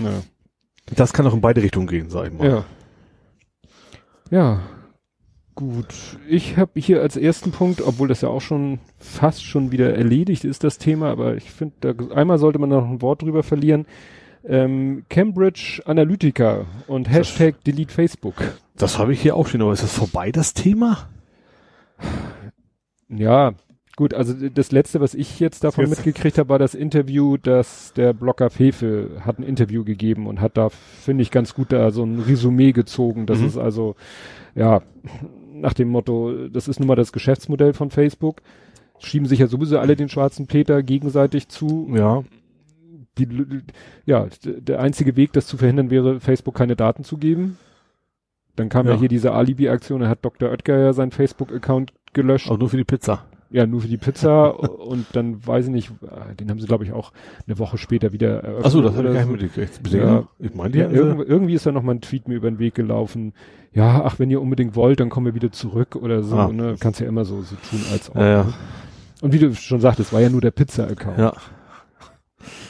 Ja. 0.02 0.22
Das 0.96 1.12
kann 1.12 1.26
auch 1.26 1.34
in 1.34 1.42
beide 1.42 1.62
Richtungen 1.62 1.86
gehen, 1.86 2.08
sag 2.08 2.28
ich 2.28 2.32
mal. 2.38 2.48
Ja. 2.48 2.64
Ja. 4.30 4.60
Gut. 5.54 6.18
Ich 6.28 6.56
habe 6.56 6.78
hier 6.78 7.02
als 7.02 7.16
ersten 7.16 7.50
Punkt, 7.50 7.80
obwohl 7.80 8.06
das 8.06 8.20
ja 8.20 8.28
auch 8.28 8.40
schon 8.40 8.78
fast 8.98 9.44
schon 9.44 9.72
wieder 9.72 9.94
erledigt 9.96 10.44
ist, 10.44 10.62
das 10.62 10.78
Thema, 10.78 11.10
aber 11.10 11.36
ich 11.36 11.50
finde, 11.50 11.74
da, 11.80 12.14
einmal 12.14 12.38
sollte 12.38 12.60
man 12.60 12.68
noch 12.68 12.88
ein 12.88 13.02
Wort 13.02 13.22
drüber 13.22 13.42
verlieren. 13.42 13.86
Ähm, 14.44 15.04
Cambridge 15.08 15.82
Analytica 15.84 16.66
und 16.86 17.10
Hashtag 17.10 17.62
Delete 17.64 17.92
Facebook. 17.92 18.36
Das 18.76 18.98
habe 18.98 19.12
ich 19.12 19.20
hier 19.20 19.34
auch 19.34 19.48
schon, 19.48 19.60
aber 19.60 19.72
ist 19.72 19.82
das 19.82 19.92
vorbei, 19.92 20.30
das 20.30 20.54
Thema? 20.54 21.08
Ja, 23.08 23.54
gut, 23.98 24.14
also 24.14 24.32
das 24.48 24.70
letzte, 24.72 25.00
was 25.00 25.12
ich 25.12 25.40
jetzt 25.40 25.64
davon 25.64 25.84
Jetzt- 25.86 25.96
mitgekriegt 26.06 26.38
habe, 26.38 26.48
war 26.48 26.58
das 26.60 26.74
Interview, 26.74 27.36
dass 27.36 27.92
der 27.94 28.12
Blogger 28.12 28.48
Fefe 28.48 29.10
hat 29.26 29.38
ein 29.38 29.42
Interview 29.42 29.82
gegeben 29.84 30.26
und 30.28 30.40
hat 30.40 30.56
da, 30.56 30.68
finde 30.70 31.22
ich, 31.22 31.30
ganz 31.32 31.52
gut 31.52 31.72
da 31.72 31.90
so 31.90 32.04
ein 32.04 32.20
Resümee 32.20 32.70
gezogen. 32.72 33.26
Das 33.26 33.40
Mhm. 33.40 33.46
ist 33.48 33.58
also, 33.58 33.96
ja, 34.54 34.82
nach 35.52 35.74
dem 35.74 35.88
Motto, 35.88 36.48
das 36.48 36.68
ist 36.68 36.78
nun 36.78 36.86
mal 36.86 36.94
das 36.94 37.10
Geschäftsmodell 37.12 37.72
von 37.72 37.90
Facebook. 37.90 38.40
Schieben 39.00 39.26
sich 39.26 39.40
ja 39.40 39.48
sowieso 39.48 39.78
alle 39.80 39.96
den 39.96 40.08
schwarzen 40.08 40.46
Peter 40.46 40.82
gegenseitig 40.84 41.48
zu. 41.48 41.90
Ja. 41.92 42.22
Die, 43.18 43.28
ja, 44.06 44.28
der 44.44 44.80
einzige 44.80 45.16
Weg, 45.16 45.32
das 45.32 45.48
zu 45.48 45.56
verhindern, 45.56 45.90
wäre, 45.90 46.20
Facebook 46.20 46.54
keine 46.54 46.76
Daten 46.76 47.02
zu 47.02 47.16
geben. 47.16 47.58
Dann 48.54 48.68
kam 48.68 48.86
ja, 48.86 48.92
Ja. 48.92 48.98
hier 49.00 49.08
diese 49.08 49.32
Alibi-Aktion, 49.32 50.00
da 50.02 50.08
hat 50.08 50.24
Dr. 50.24 50.50
Oetker 50.50 50.78
ja 50.78 50.92
seinen 50.92 51.10
Facebook-Account 51.10 51.92
gelöscht. 52.12 52.48
Aber 52.48 52.58
nur 52.58 52.68
für 52.70 52.76
die 52.76 52.84
Pizza. 52.84 53.24
Ja, 53.50 53.66
nur 53.66 53.80
für 53.80 53.88
die 53.88 53.96
Pizza 53.96 54.48
und 54.80 55.06
dann 55.14 55.46
weiß 55.46 55.66
ich 55.66 55.70
nicht, 55.70 55.90
äh, 56.02 56.34
den 56.34 56.50
haben 56.50 56.60
sie 56.60 56.66
glaube 56.66 56.84
ich 56.84 56.92
auch 56.92 57.12
eine 57.46 57.58
Woche 57.58 57.78
später 57.78 58.12
wieder 58.12 58.42
eröffnet. 58.42 58.66
Achso, 58.66 58.82
das 58.82 58.92
habe 58.94 59.04
ich 59.08 59.10
oder 59.10 59.20
gar 59.24 59.26
nicht 59.32 59.42
mitgekriegt. 59.42 59.92
Ja. 59.94 60.28
Ich 60.38 60.54
meine, 60.54 60.70
die 60.70 60.78
Ja, 60.78 60.84
hätten 60.84 60.94
sie- 60.94 61.00
irgend, 61.00 61.28
irgendwie 61.28 61.54
ist 61.54 61.64
da 61.66 61.72
noch 61.72 61.82
mal 61.82 61.92
ein 61.94 62.00
Tweet 62.02 62.28
mir 62.28 62.34
über 62.34 62.50
den 62.50 62.58
Weg 62.58 62.74
gelaufen. 62.74 63.32
Ja, 63.72 64.02
ach, 64.04 64.18
wenn 64.18 64.30
ihr 64.30 64.40
unbedingt 64.42 64.76
wollt, 64.76 65.00
dann 65.00 65.08
kommen 65.08 65.26
wir 65.26 65.34
wieder 65.34 65.52
zurück 65.52 65.96
oder 65.96 66.22
so. 66.22 66.36
Ah. 66.36 66.48
Ne? 66.52 66.76
Kannst 66.80 67.00
ja 67.00 67.06
immer 67.06 67.24
so, 67.24 67.42
so 67.42 67.54
tun, 67.70 67.80
als 67.92 68.10
ob. 68.10 68.16
Ja, 68.16 68.28
ja. 68.28 68.52
Und 69.20 69.32
wie 69.32 69.38
du 69.38 69.54
schon 69.54 69.80
sagtest, 69.80 70.12
war 70.12 70.20
ja 70.20 70.30
nur 70.30 70.40
der 70.40 70.50
Pizza-Account. 70.50 71.18
ja. 71.18 71.32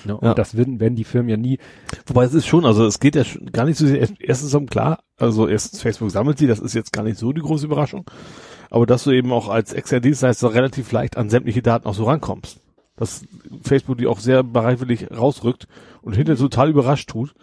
Ne? 0.05 0.17
Und 0.17 0.25
Ja. 0.27 0.35
das 0.35 0.57
werden, 0.57 0.81
werden 0.81 0.97
die 0.97 1.05
Firmen 1.05 1.29
ja 1.29 1.37
nie. 1.37 1.59
Wobei 2.07 2.25
es 2.25 2.35
ist 2.35 2.47
schon, 2.47 2.65
also 2.65 2.87
es 2.87 3.01
geht 3.01 3.15
ja 3.17 3.25
schon 3.25 3.47
gar 3.53 3.65
nicht 3.65 3.77
so 3.79 3.87
sehr, 3.87 4.01
erst- 4.01 4.15
erstens 4.21 4.55
um 4.55 4.67
klar, 4.67 5.01
also 5.19 5.47
erstens 5.47 5.83
Facebook 5.83 6.11
sammelt 6.11 6.39
sie, 6.39 6.47
das 6.47 6.59
ist 6.59 6.75
jetzt 6.75 6.93
gar 6.93 7.03
nicht 7.05 7.19
so 7.19 7.33
die 7.33 7.43
große 7.43 7.67
Überraschung, 7.67 8.05
aber 8.71 8.87
dass 8.87 9.05
du 9.05 9.11
eben 9.13 9.33
auch 9.33 9.49
als 9.49 9.73
externer 9.73 10.01
Dienstleister 10.03 10.53
relativ 10.55 10.91
leicht 10.93 11.17
an 11.17 11.31
sämtliche 11.31 11.63
Daten 11.63 11.87
auch 11.87 11.95
so 11.95 12.05
rankommst. 12.05 12.61
Dass 12.97 13.25
Facebook 13.63 13.99
die 13.99 14.07
auch 14.07 14.19
sehr 14.21 14.43
bereitwillig 14.43 15.11
rausrückt 15.11 15.69
und 16.03 16.15
hinterher 16.17 16.39
total 16.39 16.71
überrascht 16.71 17.11
tut, 17.11 17.35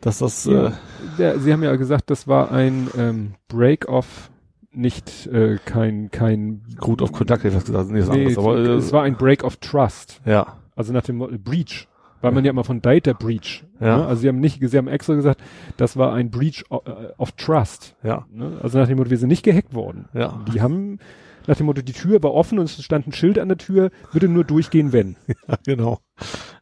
dass 0.00 0.18
das, 0.18 0.44
Ja. 0.46 0.68
äh, 0.68 0.72
Der, 1.18 1.38
sie 1.38 1.52
haben 1.52 1.62
ja 1.62 1.74
gesagt, 1.76 2.10
das 2.10 2.26
war 2.28 2.50
ein 2.50 2.88
ähm, 2.96 3.34
Break-off, 3.48 4.30
nicht 4.72 5.26
äh, 5.26 5.58
kein, 5.64 6.10
kein 6.10 6.62
gut 6.78 7.00
auf 7.02 7.12
Kontakt 7.12 7.44
hätte 7.44 7.56
ich 7.56 7.62
das 7.62 7.64
gesagt, 7.64 7.90
nee, 7.90 8.00
Nee, 8.02 8.24
anders, 8.26 8.38
aber, 8.38 8.58
äh, 8.58 8.68
es 8.74 8.92
war 8.92 9.02
ein 9.04 9.16
Break 9.16 9.42
of 9.44 9.56
Trust. 9.56 10.20
ja, 10.24 10.56
Also 10.74 10.92
nach 10.92 11.02
dem 11.02 11.18
Breach. 11.42 11.88
Weil 12.22 12.32
man 12.32 12.44
ja 12.44 12.50
immer 12.50 12.64
von 12.64 12.80
Data 12.82 13.12
Breach. 13.12 13.64
Ja. 13.80 13.98
Ne? 13.98 14.06
Also 14.06 14.22
sie 14.22 14.28
haben 14.28 14.40
nicht, 14.40 14.60
sie 14.66 14.78
haben 14.78 14.88
extra 14.88 15.14
gesagt, 15.14 15.40
das 15.76 15.96
war 15.96 16.12
ein 16.14 16.30
Breach 16.30 16.64
of, 16.70 16.86
äh, 16.86 17.12
of 17.18 17.32
Trust. 17.32 17.94
ja, 18.02 18.24
Ne? 18.32 18.58
Also 18.62 18.78
nach 18.78 18.88
dem 18.88 18.96
Motto, 18.98 19.10
wir 19.10 19.18
sind 19.18 19.28
nicht 19.28 19.42
gehackt 19.44 19.74
worden. 19.74 20.06
ja, 20.14 20.42
Die 20.52 20.60
haben 20.60 20.98
nach 21.46 21.56
dem 21.56 21.66
Motto, 21.66 21.82
die 21.82 21.92
Tür 21.92 22.20
war 22.24 22.34
offen 22.34 22.58
und 22.58 22.64
es 22.64 22.82
stand 22.82 23.06
ein 23.06 23.12
Schild 23.12 23.38
an 23.38 23.46
der 23.48 23.58
Tür, 23.58 23.90
würde 24.12 24.26
nur 24.28 24.42
durchgehen, 24.44 24.92
wenn. 24.92 25.14
ja, 25.48 25.56
genau, 25.64 26.00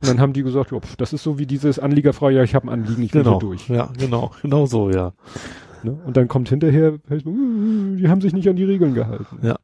Und 0.03 0.09
dann 0.09 0.21
haben 0.21 0.33
die 0.35 0.43
gesagt, 0.43 0.73
jo, 0.73 0.81
das 0.99 1.13
ist 1.15 1.23
so 1.23 1.39
wie 1.39 1.47
dieses 1.47 1.79
Anliegerfrau, 1.79 2.29
ja, 2.29 2.43
ich 2.43 2.55
habe 2.55 2.67
ein 2.67 2.71
Anliegen, 2.71 3.03
ich 3.03 3.15
will 3.15 3.23
genau, 3.23 3.39
durch. 3.39 3.69
ja, 3.71 3.89
genau, 3.99 4.33
genau 4.43 4.67
so, 4.67 4.91
ja, 4.91 5.13
Ne? 5.83 5.99
Und 6.07 6.17
dann 6.17 6.29
kommt 6.29 6.49
hinterher, 6.49 6.95
"Uh, 7.11 7.97
die 7.97 8.09
haben 8.09 8.23
sich 8.23 8.33
nicht 8.33 8.49
an 8.49 8.57
die 8.57 8.65
Regeln 8.65 8.95
gehalten. 8.95 9.39
Ja. 9.43 9.57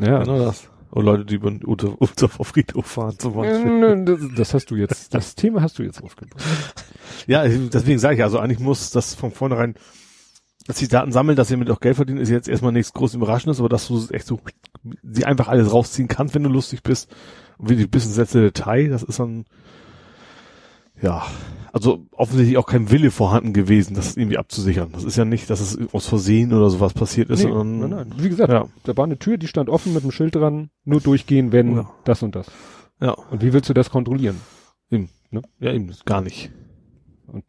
Ja. 0.00 0.22
genau 0.22 0.38
das. 0.38 0.68
Und 0.90 1.04
Leute, 1.04 1.24
die 1.24 1.34
über 1.34 1.48
unter, 1.48 1.94
unter 2.00 2.30
auf 2.38 2.48
Friedhof 2.48 2.86
fahren 2.86 3.18
zum 3.18 3.34
Beispiel. 3.34 4.04
Das, 4.04 4.20
das 4.36 4.54
hast 4.54 4.70
du 4.70 4.76
jetzt, 4.76 5.14
das 5.14 5.34
Thema 5.34 5.62
hast 5.62 5.78
du 5.78 5.82
jetzt 5.82 6.02
aufgebracht. 6.02 6.42
Ja, 7.26 7.46
deswegen 7.46 7.98
sage 7.98 8.16
ich, 8.16 8.22
also 8.22 8.38
eigentlich 8.38 8.60
muss 8.60 8.90
das 8.90 9.14
von 9.14 9.30
vornherein, 9.30 9.74
dass 10.66 10.76
die 10.76 10.88
Daten 10.88 11.12
sammeln, 11.12 11.36
dass 11.36 11.48
sie 11.48 11.54
damit 11.54 11.70
auch 11.70 11.80
Geld 11.80 11.96
verdienen, 11.96 12.20
ist 12.20 12.28
jetzt 12.28 12.48
erstmal 12.48 12.72
nichts 12.72 12.92
groß 12.92 13.14
Überraschendes, 13.14 13.58
aber 13.58 13.68
dass 13.68 13.88
du 13.88 14.06
echt 14.10 14.26
so, 14.26 14.40
sie 15.02 15.24
einfach 15.24 15.48
alles 15.48 15.72
rausziehen 15.72 16.08
kannst, 16.08 16.34
wenn 16.34 16.42
du 16.42 16.50
lustig 16.50 16.82
bist, 16.82 17.10
und 17.58 17.70
wirklich 17.70 17.90
bis 17.90 18.06
ins 18.06 18.16
letzte 18.16 18.40
Detail, 18.40 18.88
das 18.88 19.02
ist 19.02 19.18
dann, 19.18 19.44
ja, 21.02 21.26
also 21.72 22.06
offensichtlich 22.12 22.56
auch 22.58 22.66
kein 22.66 22.90
Wille 22.90 23.10
vorhanden 23.10 23.52
gewesen, 23.52 23.94
das 23.94 24.16
irgendwie 24.16 24.38
abzusichern. 24.38 24.88
Das 24.92 25.04
ist 25.04 25.16
ja 25.16 25.24
nicht, 25.24 25.48
dass 25.50 25.60
es 25.60 25.78
aus 25.92 26.06
Versehen 26.06 26.52
oder 26.52 26.70
sowas 26.70 26.94
passiert 26.94 27.30
ist, 27.30 27.44
Nee, 27.44 27.50
sondern, 27.50 27.78
nein, 27.90 28.08
nein. 28.08 28.14
Wie 28.18 28.28
gesagt, 28.28 28.50
Ja. 28.52 28.66
da 28.84 28.96
war 28.96 29.04
eine 29.04 29.18
Tür, 29.18 29.36
die 29.38 29.46
stand 29.48 29.68
offen 29.68 29.92
mit 29.94 30.02
einem 30.02 30.10
Schild 30.12 30.34
dran, 30.34 30.70
nur 30.84 31.00
durchgehen, 31.00 31.52
wenn 31.52 31.76
Ja. 31.76 31.90
das 32.04 32.22
und 32.22 32.34
das. 32.34 32.46
ja, 33.00 33.12
Und 33.12 33.42
wie 33.42 33.52
willst 33.52 33.68
du 33.68 33.74
das 33.74 33.90
kontrollieren? 33.90 34.40
ja, 34.90 35.72
eben, 35.72 35.92
gar 36.06 36.20
nicht. 36.22 36.50
Und 37.26 37.44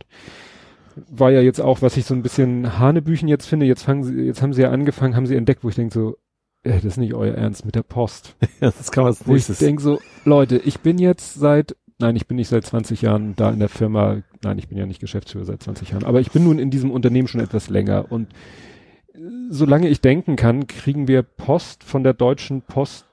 war 1.09 1.31
ja 1.31 1.39
jetzt 1.41 1.61
auch, 1.61 1.81
was 1.81 1.95
ich 1.95 2.03
so 2.05 2.13
ein 2.13 2.21
bisschen 2.21 2.77
Hanebüchen 2.77 3.29
jetzt 3.29 3.45
finde, 3.45 3.65
jetzt 3.65 3.83
fangen 3.83 4.03
sie, 4.03 4.13
jetzt 4.15 4.41
haben 4.41 4.51
sie 4.53 4.63
ja 4.63 4.69
angefangen, 4.71 5.15
haben 5.15 5.25
sie 5.27 5.35
entdeckt, 5.37 5.63
wo 5.63 5.69
ich 5.69 5.75
denke 5.75 5.93
so, 5.93 6.17
äh, 6.63 6.73
das 6.73 6.83
ist 6.83 6.97
nicht 6.97 7.13
euer 7.13 7.35
Ernst 7.35 7.63
mit 7.65 7.75
der 7.75 7.83
Post. 7.83 8.35
Ja, 8.59 8.71
das 8.71 8.91
kann 8.91 9.03
man 9.05 9.11
als 9.13 9.21
Wo 9.25 9.31
ich 9.31 9.35
nächstes. 9.47 9.59
denke 9.59 9.81
so, 9.81 9.99
Leute, 10.25 10.57
ich 10.57 10.81
bin 10.81 10.97
jetzt 10.97 11.35
seit, 11.35 11.77
nein, 11.99 12.15
ich 12.15 12.27
bin 12.27 12.37
nicht 12.37 12.47
seit 12.49 12.65
20 12.65 13.01
Jahren 13.01 13.35
da 13.35 13.49
in 13.51 13.59
der 13.59 13.69
Firma, 13.69 14.21
nein, 14.43 14.57
ich 14.57 14.67
bin 14.67 14.77
ja 14.77 14.85
nicht 14.85 14.99
Geschäftsführer 15.01 15.45
seit 15.45 15.61
20 15.63 15.91
Jahren, 15.91 16.03
aber 16.05 16.19
ich 16.19 16.31
bin 16.31 16.43
nun 16.43 16.59
in 16.59 16.71
diesem 16.71 16.91
Unternehmen 16.91 17.27
schon 17.27 17.41
etwas 17.41 17.69
länger 17.69 18.11
und 18.11 18.27
äh, 19.13 19.19
solange 19.49 19.89
ich 19.89 20.01
denken 20.01 20.35
kann, 20.35 20.67
kriegen 20.67 21.07
wir 21.07 21.23
Post 21.23 21.83
von 21.83 22.03
der 22.03 22.13
deutschen 22.13 22.61
Post 22.61 23.05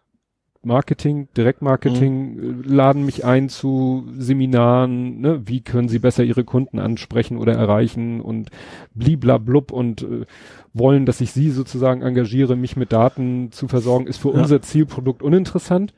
Marketing, 0.62 1.28
Direktmarketing, 1.36 2.38
äh, 2.64 2.68
laden 2.68 3.04
mich 3.06 3.24
ein 3.24 3.48
zu 3.48 4.04
Seminaren, 4.18 5.20
ne? 5.20 5.42
wie 5.46 5.60
können 5.60 5.88
sie 5.88 6.00
besser 6.00 6.24
ihre 6.24 6.42
Kunden 6.42 6.80
ansprechen 6.80 7.38
oder 7.38 7.52
erreichen 7.54 8.20
und 8.20 8.50
bliblablub 8.94 9.70
und 9.70 10.02
äh, 10.02 10.26
wollen, 10.74 11.06
dass 11.06 11.20
ich 11.20 11.30
sie 11.30 11.50
sozusagen 11.50 12.02
engagiere, 12.02 12.56
mich 12.56 12.76
mit 12.76 12.92
Daten 12.92 13.52
zu 13.52 13.68
versorgen, 13.68 14.08
ist 14.08 14.18
für 14.18 14.32
Ja. 14.32 14.40
unser 14.40 14.60
Zielprodukt 14.60 15.22
uninteressant. 15.22 15.94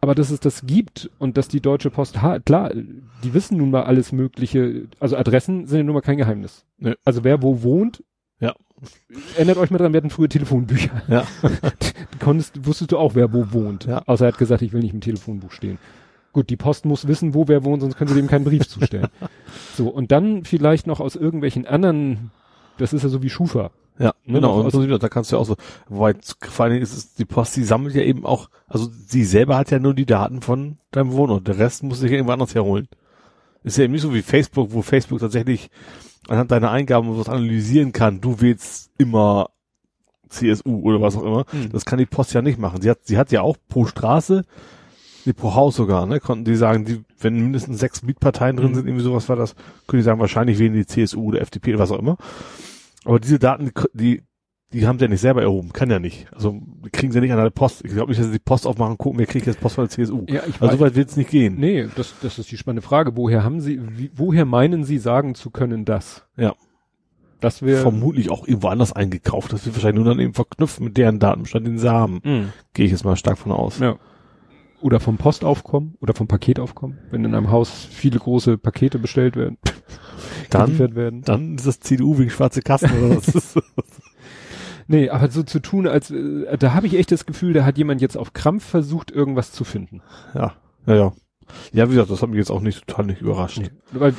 Aber 0.00 0.14
dass 0.14 0.30
es 0.30 0.40
das 0.40 0.64
gibt 0.64 1.10
und 1.18 1.36
dass 1.36 1.48
die 1.48 1.60
Deutsche 1.60 1.90
Post 1.90 2.22
hat, 2.22 2.46
klar, 2.46 2.72
die 2.72 3.34
wissen 3.34 3.58
nun 3.58 3.70
mal 3.70 3.82
alles 3.82 4.12
Mögliche. 4.12 4.86
Also 5.00 5.16
Adressen 5.16 5.66
sind 5.66 5.78
ja 5.78 5.84
nun 5.84 5.94
mal 5.94 6.02
kein 6.02 6.18
Geheimnis. 6.18 6.64
Nö. 6.78 6.94
Also 7.04 7.24
wer 7.24 7.42
wo 7.42 7.62
wohnt. 7.62 8.04
Ja. 8.38 8.54
Erinnert 9.36 9.56
euch 9.56 9.72
mal 9.72 9.78
dran, 9.78 9.92
wir 9.92 9.98
hatten 9.98 10.10
früher 10.10 10.28
Telefonbücher. 10.28 11.02
Ja. 11.08 11.26
Konntest, 12.20 12.64
wusstest 12.64 12.92
du 12.92 12.98
auch, 12.98 13.16
wer 13.16 13.32
wo 13.32 13.52
wohnt. 13.52 13.86
Ja. 13.86 14.02
Außer 14.06 14.26
er 14.26 14.32
hat 14.32 14.38
gesagt, 14.38 14.62
ich 14.62 14.72
will 14.72 14.82
nicht 14.82 14.94
im 14.94 15.00
Telefonbuch 15.00 15.50
stehen. 15.50 15.78
Gut, 16.32 16.50
die 16.50 16.56
Post 16.56 16.84
muss 16.84 17.08
wissen, 17.08 17.34
wo 17.34 17.48
wer 17.48 17.64
wohnt, 17.64 17.82
sonst 17.82 17.96
können 17.96 18.08
sie 18.08 18.14
dem 18.14 18.28
keinen 18.28 18.44
Brief 18.44 18.68
zustellen. 18.68 19.08
So, 19.74 19.88
und 19.88 20.12
dann 20.12 20.44
vielleicht 20.44 20.86
noch 20.86 20.98
aus 21.00 21.14
irgendwelchen 21.14 21.64
anderen, 21.64 22.32
das 22.78 22.92
ist 22.92 23.02
ja 23.02 23.08
so 23.08 23.22
wie 23.22 23.30
Schufa. 23.30 23.70
Ja, 23.98 24.14
Ne, 24.24 24.34
genau. 24.34 24.48
noch 24.48 24.56
Und 24.60 24.66
aus- 24.66 24.72
so, 24.72 24.98
da 24.98 25.08
kannst 25.08 25.32
du 25.32 25.36
ja 25.36 25.40
auch 25.42 25.46
so, 25.46 25.56
wobei 25.88 26.14
vor 26.48 26.64
allen 26.64 26.74
Dingen 26.74 26.82
ist 26.84 26.96
es, 26.96 27.14
die 27.14 27.24
Post, 27.24 27.56
die 27.56 27.64
sammelt 27.64 27.94
ja 27.94 28.02
eben 28.02 28.24
auch, 28.24 28.48
also 28.68 28.88
sie 29.06 29.24
selber 29.24 29.56
hat 29.56 29.70
ja 29.70 29.78
nur 29.80 29.94
die 29.94 30.06
Daten 30.06 30.40
von 30.40 30.78
deinem 30.92 31.12
Wohnort. 31.12 31.48
Der 31.48 31.58
Rest 31.58 31.82
muss 31.82 31.98
sich 32.00 32.10
ja 32.10 32.16
irgendwo 32.16 32.32
anders 32.32 32.54
herholen. 32.54 32.88
Ist 33.64 33.76
ja 33.76 33.84
eben 33.84 33.92
nicht 33.94 34.02
so 34.02 34.14
wie 34.14 34.22
Facebook, 34.22 34.72
wo 34.72 34.82
Facebook 34.82 35.18
tatsächlich 35.18 35.68
anhand 36.28 36.50
deiner 36.52 36.70
Eingaben 36.70 37.18
was 37.18 37.28
analysieren 37.28 37.92
kann. 37.92 38.20
Du 38.20 38.40
wählst 38.40 38.90
immer 38.98 39.50
CSU 40.28 40.80
oder 40.82 41.00
was 41.00 41.16
auch 41.16 41.24
immer. 41.24 41.44
Mhm. 41.52 41.72
Das 41.72 41.84
kann 41.84 41.98
die 41.98 42.06
Post 42.06 42.34
ja 42.34 42.42
nicht 42.42 42.58
machen. 42.58 42.80
Sie 42.82 42.90
hat, 42.90 42.98
sie 43.04 43.18
hat 43.18 43.32
ja 43.32 43.40
auch 43.42 43.56
pro 43.68 43.86
Straße, 43.86 44.44
nee, 45.24 45.32
pro 45.32 45.54
Haus 45.54 45.74
sogar, 45.76 46.06
ne, 46.06 46.20
konnten 46.20 46.44
die 46.44 46.54
sagen, 46.54 46.84
die, 46.84 47.02
wenn 47.18 47.34
mindestens 47.34 47.80
sechs 47.80 48.02
Mietparteien 48.02 48.56
drin 48.56 48.70
Mhm. 48.70 48.74
sind, 48.76 48.86
irgendwie 48.86 49.04
sowas 49.04 49.28
war 49.28 49.36
das, 49.36 49.54
können 49.86 50.00
die 50.00 50.04
sagen, 50.04 50.20
wahrscheinlich 50.20 50.58
wählen 50.58 50.74
die 50.74 50.86
CSU 50.86 51.24
oder 51.30 51.40
FDP 51.40 51.70
oder 51.74 51.82
was 51.82 51.90
auch 51.90 51.98
immer. 51.98 52.16
Aber 53.04 53.20
diese 53.20 53.38
Daten, 53.38 53.70
die, 53.92 54.22
die, 54.72 54.86
haben 54.86 54.98
sie 54.98 55.04
ja 55.04 55.10
nicht 55.10 55.20
selber 55.20 55.42
erhoben, 55.42 55.72
kann 55.72 55.90
ja 55.90 55.98
nicht. 55.98 56.26
Also 56.32 56.60
kriegen 56.92 57.12
sie 57.12 57.20
nicht 57.20 57.32
an 57.32 57.38
der 57.38 57.50
Post. 57.50 57.84
Ich 57.84 57.92
glaube 57.92 58.10
nicht, 58.10 58.20
dass 58.20 58.26
sie 58.26 58.32
die 58.32 58.38
Post 58.38 58.66
aufmachen, 58.66 58.98
gucken, 58.98 59.18
wer 59.18 59.26
kriegt 59.26 59.46
jetzt 59.46 59.60
Post 59.60 59.76
von 59.76 59.84
der 59.84 59.90
CSU. 59.90 60.24
Ja, 60.28 60.42
ich 60.46 60.60
Also 60.60 60.76
so 60.76 60.80
weit 60.80 60.94
wird 60.94 61.08
es 61.08 61.16
nicht 61.16 61.30
gehen. 61.30 61.56
Nee, 61.58 61.88
das, 61.94 62.14
das 62.20 62.38
ist 62.38 62.50
die 62.50 62.56
spannende 62.56 62.82
Frage. 62.82 63.16
Woher 63.16 63.44
haben 63.44 63.60
Sie, 63.60 63.80
wie, 63.96 64.10
woher 64.14 64.44
meinen 64.44 64.84
Sie 64.84 64.98
sagen 64.98 65.34
zu 65.34 65.50
können 65.50 65.84
das? 65.84 66.24
Ja. 66.36 66.54
Das 67.40 67.62
wäre. 67.62 67.82
Vermutlich 67.82 68.30
auch 68.30 68.46
irgendwo 68.46 68.68
anders 68.68 68.92
eingekauft. 68.92 69.52
Das 69.52 69.64
wird 69.64 69.76
wahrscheinlich 69.76 70.02
nur 70.02 70.12
dann 70.12 70.20
eben 70.20 70.34
verknüpft 70.34 70.80
mit 70.80 70.96
deren 70.96 71.20
Datenbestand, 71.20 71.66
den 71.66 71.78
sie 71.78 71.90
haben. 71.90 72.20
Mhm. 72.24 72.52
Gehe 72.74 72.86
ich 72.86 72.92
jetzt 72.92 73.04
mal 73.04 73.16
stark 73.16 73.38
von 73.38 73.52
aus. 73.52 73.78
Ja. 73.78 73.96
Oder 74.80 75.00
vom 75.00 75.16
Postaufkommen 75.18 75.96
oder 76.00 76.14
vom 76.14 76.28
Paketaufkommen, 76.28 76.98
wenn 77.10 77.24
in 77.24 77.34
einem 77.34 77.50
Haus 77.50 77.70
viele 77.70 78.18
große 78.18 78.58
Pakete 78.58 78.98
bestellt 78.98 79.36
werden, 79.36 79.58
Dann, 80.50 80.78
werden. 80.94 81.22
dann 81.22 81.56
ist 81.56 81.66
das 81.66 81.80
CDU 81.80 82.18
wegen 82.18 82.30
schwarze 82.30 82.62
Kassen 82.62 82.90
oder 82.90 83.16
was? 83.16 83.54
Nee, 84.90 85.10
aber 85.10 85.30
so 85.30 85.42
zu 85.42 85.60
tun, 85.60 85.86
als 85.86 86.10
äh, 86.10 86.56
da 86.56 86.72
habe 86.72 86.86
ich 86.86 86.94
echt 86.96 87.12
das 87.12 87.26
Gefühl, 87.26 87.52
da 87.52 87.66
hat 87.66 87.76
jemand 87.76 88.00
jetzt 88.00 88.16
auf 88.16 88.32
Krampf 88.32 88.64
versucht, 88.64 89.10
irgendwas 89.10 89.52
zu 89.52 89.64
finden. 89.64 90.00
ja, 90.34 90.54
ja, 90.86 90.94
ja. 90.94 91.12
Ja, 91.72 91.86
wie 91.88 91.92
gesagt, 91.94 92.10
das 92.10 92.20
hat 92.22 92.28
mich 92.30 92.38
jetzt 92.38 92.50
auch 92.50 92.60
nicht 92.60 92.86
total 92.86 93.06
nicht 93.06 93.20
überrascht. 93.22 93.60
Weil, 93.92 94.14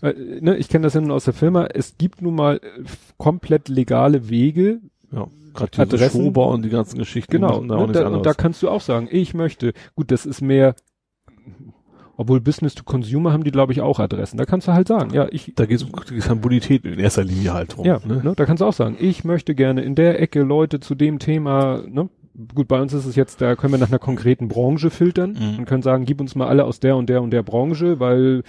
weil 0.00 0.38
ne, 0.40 0.56
ich 0.56 0.68
kenne 0.68 0.84
das 0.84 0.94
ja 0.94 1.00
nun 1.00 1.10
aus 1.10 1.24
der 1.24 1.34
Firma, 1.34 1.66
es 1.66 1.96
gibt 1.98 2.20
nun 2.22 2.34
mal 2.34 2.56
äh, 2.56 2.82
komplett 3.18 3.68
legale 3.68 4.28
Wege, 4.28 4.80
Ja, 5.12 5.26
gerade 5.54 5.70
diese 5.72 5.82
Adressen. 5.82 6.22
Schober 6.22 6.48
und 6.48 6.62
die 6.62 6.70
ganzen 6.70 6.98
Geschichten. 6.98 7.32
Genau, 7.32 7.60
da 7.60 7.86
ne, 7.86 7.92
da, 7.92 8.08
und 8.08 8.24
da 8.24 8.34
kannst 8.34 8.62
du 8.62 8.68
auch 8.68 8.80
sagen, 8.80 9.08
ich 9.10 9.34
möchte, 9.34 9.72
gut, 9.94 10.10
das 10.10 10.26
ist 10.26 10.40
mehr, 10.40 10.74
obwohl 12.16 12.40
Business 12.40 12.74
to 12.74 12.84
Consumer 12.84 13.32
haben 13.32 13.44
die, 13.44 13.50
glaube 13.50 13.72
ich, 13.72 13.80
auch 13.80 13.98
Adressen. 13.98 14.36
Da 14.36 14.44
kannst 14.44 14.68
du 14.68 14.72
halt 14.72 14.88
sagen, 14.88 15.14
ja, 15.14 15.26
ich, 15.30 15.54
Da 15.56 15.66
geht 15.66 15.78
es 15.78 15.84
um 15.84 15.92
die 16.08 16.34
Bonität 16.34 16.84
in 16.84 16.98
erster 16.98 17.24
Linie 17.24 17.54
halt 17.54 17.76
drum. 17.76 17.86
ja, 17.86 17.98
ne? 18.04 18.20
ne, 18.22 18.34
da 18.36 18.44
kannst 18.44 18.60
du 18.60 18.66
auch 18.66 18.72
sagen, 18.72 18.96
ich 19.00 19.24
möchte 19.24 19.54
gerne 19.54 19.82
in 19.82 19.94
der 19.94 20.20
Ecke 20.20 20.42
Leute 20.42 20.80
zu 20.80 20.94
dem 20.94 21.18
Thema, 21.18 21.82
ne, 21.88 22.10
gut, 22.54 22.68
bei 22.68 22.80
uns 22.80 22.92
ist 22.92 23.06
es 23.06 23.16
jetzt, 23.16 23.40
da 23.40 23.56
können 23.56 23.72
wir 23.72 23.78
nach 23.78 23.88
einer 23.90 23.98
konkreten 23.98 24.48
Branche 24.48 24.90
filtern 24.90 25.32
Mhm. 25.32 25.58
und 25.58 25.64
können 25.66 25.82
sagen, 25.82 26.04
gib 26.04 26.20
uns 26.20 26.34
mal 26.34 26.46
alle 26.48 26.64
aus 26.64 26.80
der 26.80 26.96
und 26.96 27.08
der 27.08 27.22
und 27.22 27.30
der 27.30 27.42
Branche, 27.42 28.00
weil 28.00 28.42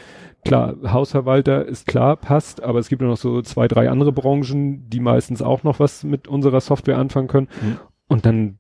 klar, 0.46 0.76
Hausverwalter 0.86 1.66
ist 1.66 1.88
klar, 1.88 2.16
passt, 2.18 2.62
aber 2.64 2.80
es 2.80 2.90
gibt 2.90 3.02
ja 3.02 3.08
noch 3.08 3.18
so 3.18 3.42
zwei, 3.42 3.68
drei 3.68 3.90
andere 3.90 4.12
Branchen, 4.12 4.90
die 4.90 5.00
meistens 5.00 5.42
auch 5.42 5.64
noch 5.64 5.80
was 5.80 6.04
mit 6.04 6.28
unserer 6.28 6.62
Software 6.62 6.98
anfangen 6.98 7.28
können. 7.28 7.48
Mhm. 7.62 7.78
Und 8.08 8.26
dann 8.26 8.60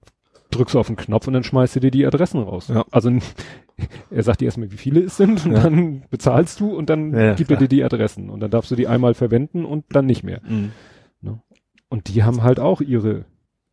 drückst 0.51 0.75
du 0.75 0.79
auf 0.79 0.87
den 0.87 0.97
Knopf 0.97 1.27
und 1.27 1.33
dann 1.33 1.43
schmeißt 1.45 1.75
du 1.77 1.79
dir 1.79 1.91
die 1.91 2.05
Adressen 2.05 2.41
raus. 2.43 2.67
Ja. 2.67 2.83
Also 2.91 3.09
er 4.11 4.23
sagt 4.23 4.41
dir 4.41 4.45
erstmal, 4.45 4.71
wie 4.71 4.77
viele 4.77 5.01
es 5.01 5.15
sind 5.17 5.45
und 5.45 5.53
Ja. 5.53 5.63
dann 5.63 6.03
bezahlst 6.09 6.59
du 6.59 6.75
und 6.75 6.89
dann 6.89 7.13
Ja, 7.13 7.33
gibt 7.35 7.51
er 7.51 7.57
dir 7.57 7.67
die 7.69 7.83
Adressen 7.83 8.29
und 8.29 8.39
dann 8.41 8.51
darfst 8.51 8.69
du 8.71 8.75
die 8.75 8.87
einmal 8.87 9.13
verwenden 9.13 9.65
und 9.65 9.85
dann 9.89 10.05
nicht 10.07 10.23
mehr. 10.23 10.41
Mhm. 10.47 10.71
Und 11.89 12.07
die 12.13 12.23
haben 12.23 12.41
halt 12.41 12.59
auch 12.59 12.79
ihre 12.79 13.25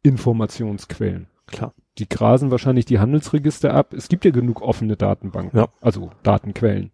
Informationsquellen. 0.03 1.29
Klar. 1.49 1.75
Die 1.99 2.09
grasen 2.09 2.51
wahrscheinlich 2.51 2.85
die 2.85 3.01
Handelsregister 3.01 3.75
ab. 3.75 3.93
Es 3.93 4.09
gibt 4.09 4.25
ja 4.25 4.31
genug 4.31 4.63
offene 4.63 4.97
Datenbanken. 4.97 5.59
Ja. 5.59 5.69
Also 5.81 6.11
Datenquellen. 6.23 6.93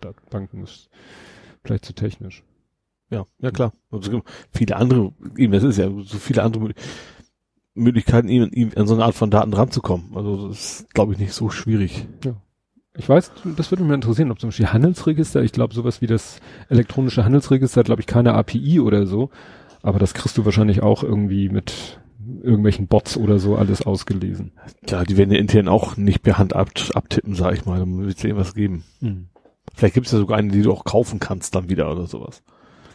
Datenbanken 0.00 0.62
ist 0.62 0.88
vielleicht 1.64 1.84
zu 1.84 1.92
technisch. 1.94 2.44
Ja, 3.10 3.26
ja 3.40 3.50
klar. 3.50 3.72
Es 3.90 4.10
gibt 4.10 4.28
viele 4.52 4.76
andere, 4.76 5.12
eben, 5.36 5.52
das 5.52 5.62
ist 5.62 5.78
ja 5.78 5.88
so 5.88 6.18
viele 6.18 6.42
andere 6.42 6.64
Mö- 6.64 6.74
Möglichkeiten, 7.74 8.28
eben, 8.28 8.52
eben 8.52 8.76
an 8.76 8.86
so 8.86 8.94
eine 8.94 9.04
Art 9.04 9.14
von 9.14 9.30
Daten 9.30 9.52
ranzukommen. 9.52 10.12
Also 10.14 10.48
das 10.48 10.80
ist, 10.80 10.94
glaube 10.94 11.12
ich, 11.12 11.18
nicht 11.18 11.32
so 11.32 11.50
schwierig. 11.50 12.06
Ich 12.96 13.08
weiß, 13.08 13.32
das 13.56 13.70
würde 13.72 13.82
mich 13.82 13.94
interessieren, 13.94 14.30
ob 14.30 14.38
zum 14.38 14.48
Beispiel 14.48 14.68
Handelsregister, 14.72 15.42
ich 15.42 15.52
glaube 15.52 15.74
sowas 15.74 16.00
wie 16.00 16.06
das 16.06 16.40
elektronische 16.68 17.24
Handelsregister 17.24 17.80
hat, 17.80 17.86
glaube 17.86 18.00
ich, 18.00 18.06
keine 18.06 18.34
API 18.34 18.78
oder 18.80 19.06
so. 19.06 19.30
Aber 19.82 19.98
das 19.98 20.14
kriegst 20.14 20.38
du 20.38 20.44
wahrscheinlich 20.44 20.82
auch 20.82 21.02
irgendwie 21.02 21.48
mit 21.48 22.00
irgendwelchen 22.42 22.86
Bots 22.86 23.16
oder 23.16 23.38
so 23.38 23.56
alles 23.56 23.82
ausgelesen. 23.82 24.52
Klar, 24.86 25.04
die 25.04 25.16
werden 25.16 25.32
ja 25.32 25.38
intern 25.38 25.68
auch 25.68 25.96
nicht 25.96 26.22
per 26.22 26.38
Hand 26.38 26.54
ab, 26.54 26.70
abtippen, 26.94 27.34
sag 27.34 27.54
ich 27.54 27.64
mal. 27.66 27.78
Da 27.80 27.86
wird 27.86 28.16
es 28.16 28.24
irgendwas 28.24 28.54
geben. 28.54 28.84
Vielleicht 29.74 29.94
gibt 29.94 30.06
es 30.06 30.12
ja 30.12 30.18
sogar 30.18 30.38
eine, 30.38 30.50
die 30.52 30.62
du 30.62 30.72
auch 30.72 30.84
kaufen 30.84 31.18
kannst 31.20 31.54
dann 31.54 31.68
wieder 31.68 31.90
oder 31.90 32.06
sowas. 32.06 32.42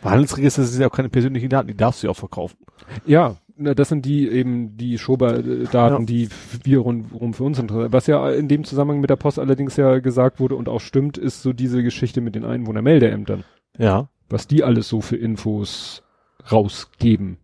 Bei 0.02 0.12
Handelsregister 0.12 0.64
sind 0.64 0.82
ja 0.82 0.88
auch 0.88 0.96
keine 0.96 1.10
persönlichen 1.10 1.50
Daten, 1.50 1.68
die 1.68 1.76
darfst 1.76 2.02
du 2.04 2.08
ja 2.08 2.12
auch 2.12 2.18
verkaufen. 2.18 2.58
Ja, 3.06 3.36
na, 3.58 3.74
das 3.74 3.90
sind 3.90 4.06
die 4.06 4.30
eben 4.30 4.78
die 4.78 4.98
Schober-Daten, 4.98 6.02
Ja. 6.04 6.06
die 6.06 6.30
wir 6.64 6.80
rundherum 6.80 7.34
für 7.34 7.44
uns 7.44 7.60
interessieren. 7.60 7.92
Was 7.92 8.08
ja 8.08 8.30
in 8.32 8.48
dem 8.48 8.64
Zusammenhang 8.64 9.02
mit 9.02 9.10
der 9.10 9.18
Post 9.18 9.40
allerdings 9.40 9.76
ja 9.76 10.00
gesagt 10.00 10.40
wurde 10.40 10.56
und 10.56 10.70
auch 10.70 10.80
stimmt, 10.80 11.18
ist 11.18 11.42
so 11.42 11.52
diese 11.52 11.84
Geschichte 11.84 12.22
mit 12.22 12.36
den 12.36 12.46
Einwohnermeldeämtern. 12.46 13.44
Ja. 13.78 14.08
Was 14.30 14.48
die 14.48 14.64
alles 14.64 14.88
so 14.88 15.02
für 15.02 15.18
Infos 15.18 16.04
rausgeben 16.50 17.38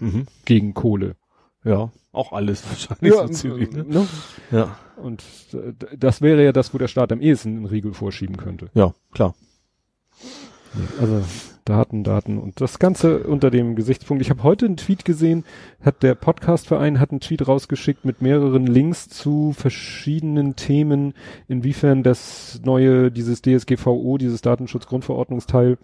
Mhm. 0.00 0.26
gegen 0.44 0.74
Kohle. 0.74 1.14
Ja. 1.64 1.90
Auch 2.12 2.32
alles 2.32 2.64
wahrscheinlich 2.68 3.12
so 3.12 3.28
ziemlich, 3.28 3.72
ne? 3.72 3.84
ne? 3.84 4.06
Ja. 4.50 4.76
Und 4.96 5.22
äh, 5.52 5.96
das 5.96 6.20
wäre 6.20 6.44
ja 6.44 6.52
das, 6.52 6.74
wo 6.74 6.78
der 6.78 6.88
Staat 6.88 7.12
am 7.12 7.20
ehesten 7.20 7.56
einen 7.56 7.66
Riegel 7.66 7.94
vorschieben 7.94 8.36
könnte. 8.36 8.68
Ja, 8.74 8.94
klar. 9.12 9.34
Also 11.00 11.22
Daten, 11.64 12.02
Daten 12.02 12.38
und 12.38 12.60
das 12.60 12.78
Ganze 12.78 13.20
unter 13.20 13.50
dem 13.50 13.76
Gesichtspunkt. 13.76 14.22
Ich 14.22 14.30
habe 14.30 14.42
heute 14.42 14.66
einen 14.66 14.76
Tweet 14.76 15.04
gesehen, 15.04 15.44
hat 15.80 16.02
der 16.02 16.14
Podcastverein 16.14 16.98
hat 16.98 17.10
einen 17.10 17.20
Tweet 17.20 17.46
rausgeschickt 17.46 18.04
mit 18.04 18.20
mehreren 18.20 18.66
Links 18.66 19.08
zu 19.08 19.52
verschiedenen 19.52 20.56
Themen, 20.56 21.14
inwiefern 21.48 22.02
das 22.02 22.60
neue, 22.64 23.12
dieses 23.12 23.42
DSGVO, 23.42 24.18
dieses 24.18 24.42
Datenschutzgrundverordnungsteil 24.42 25.78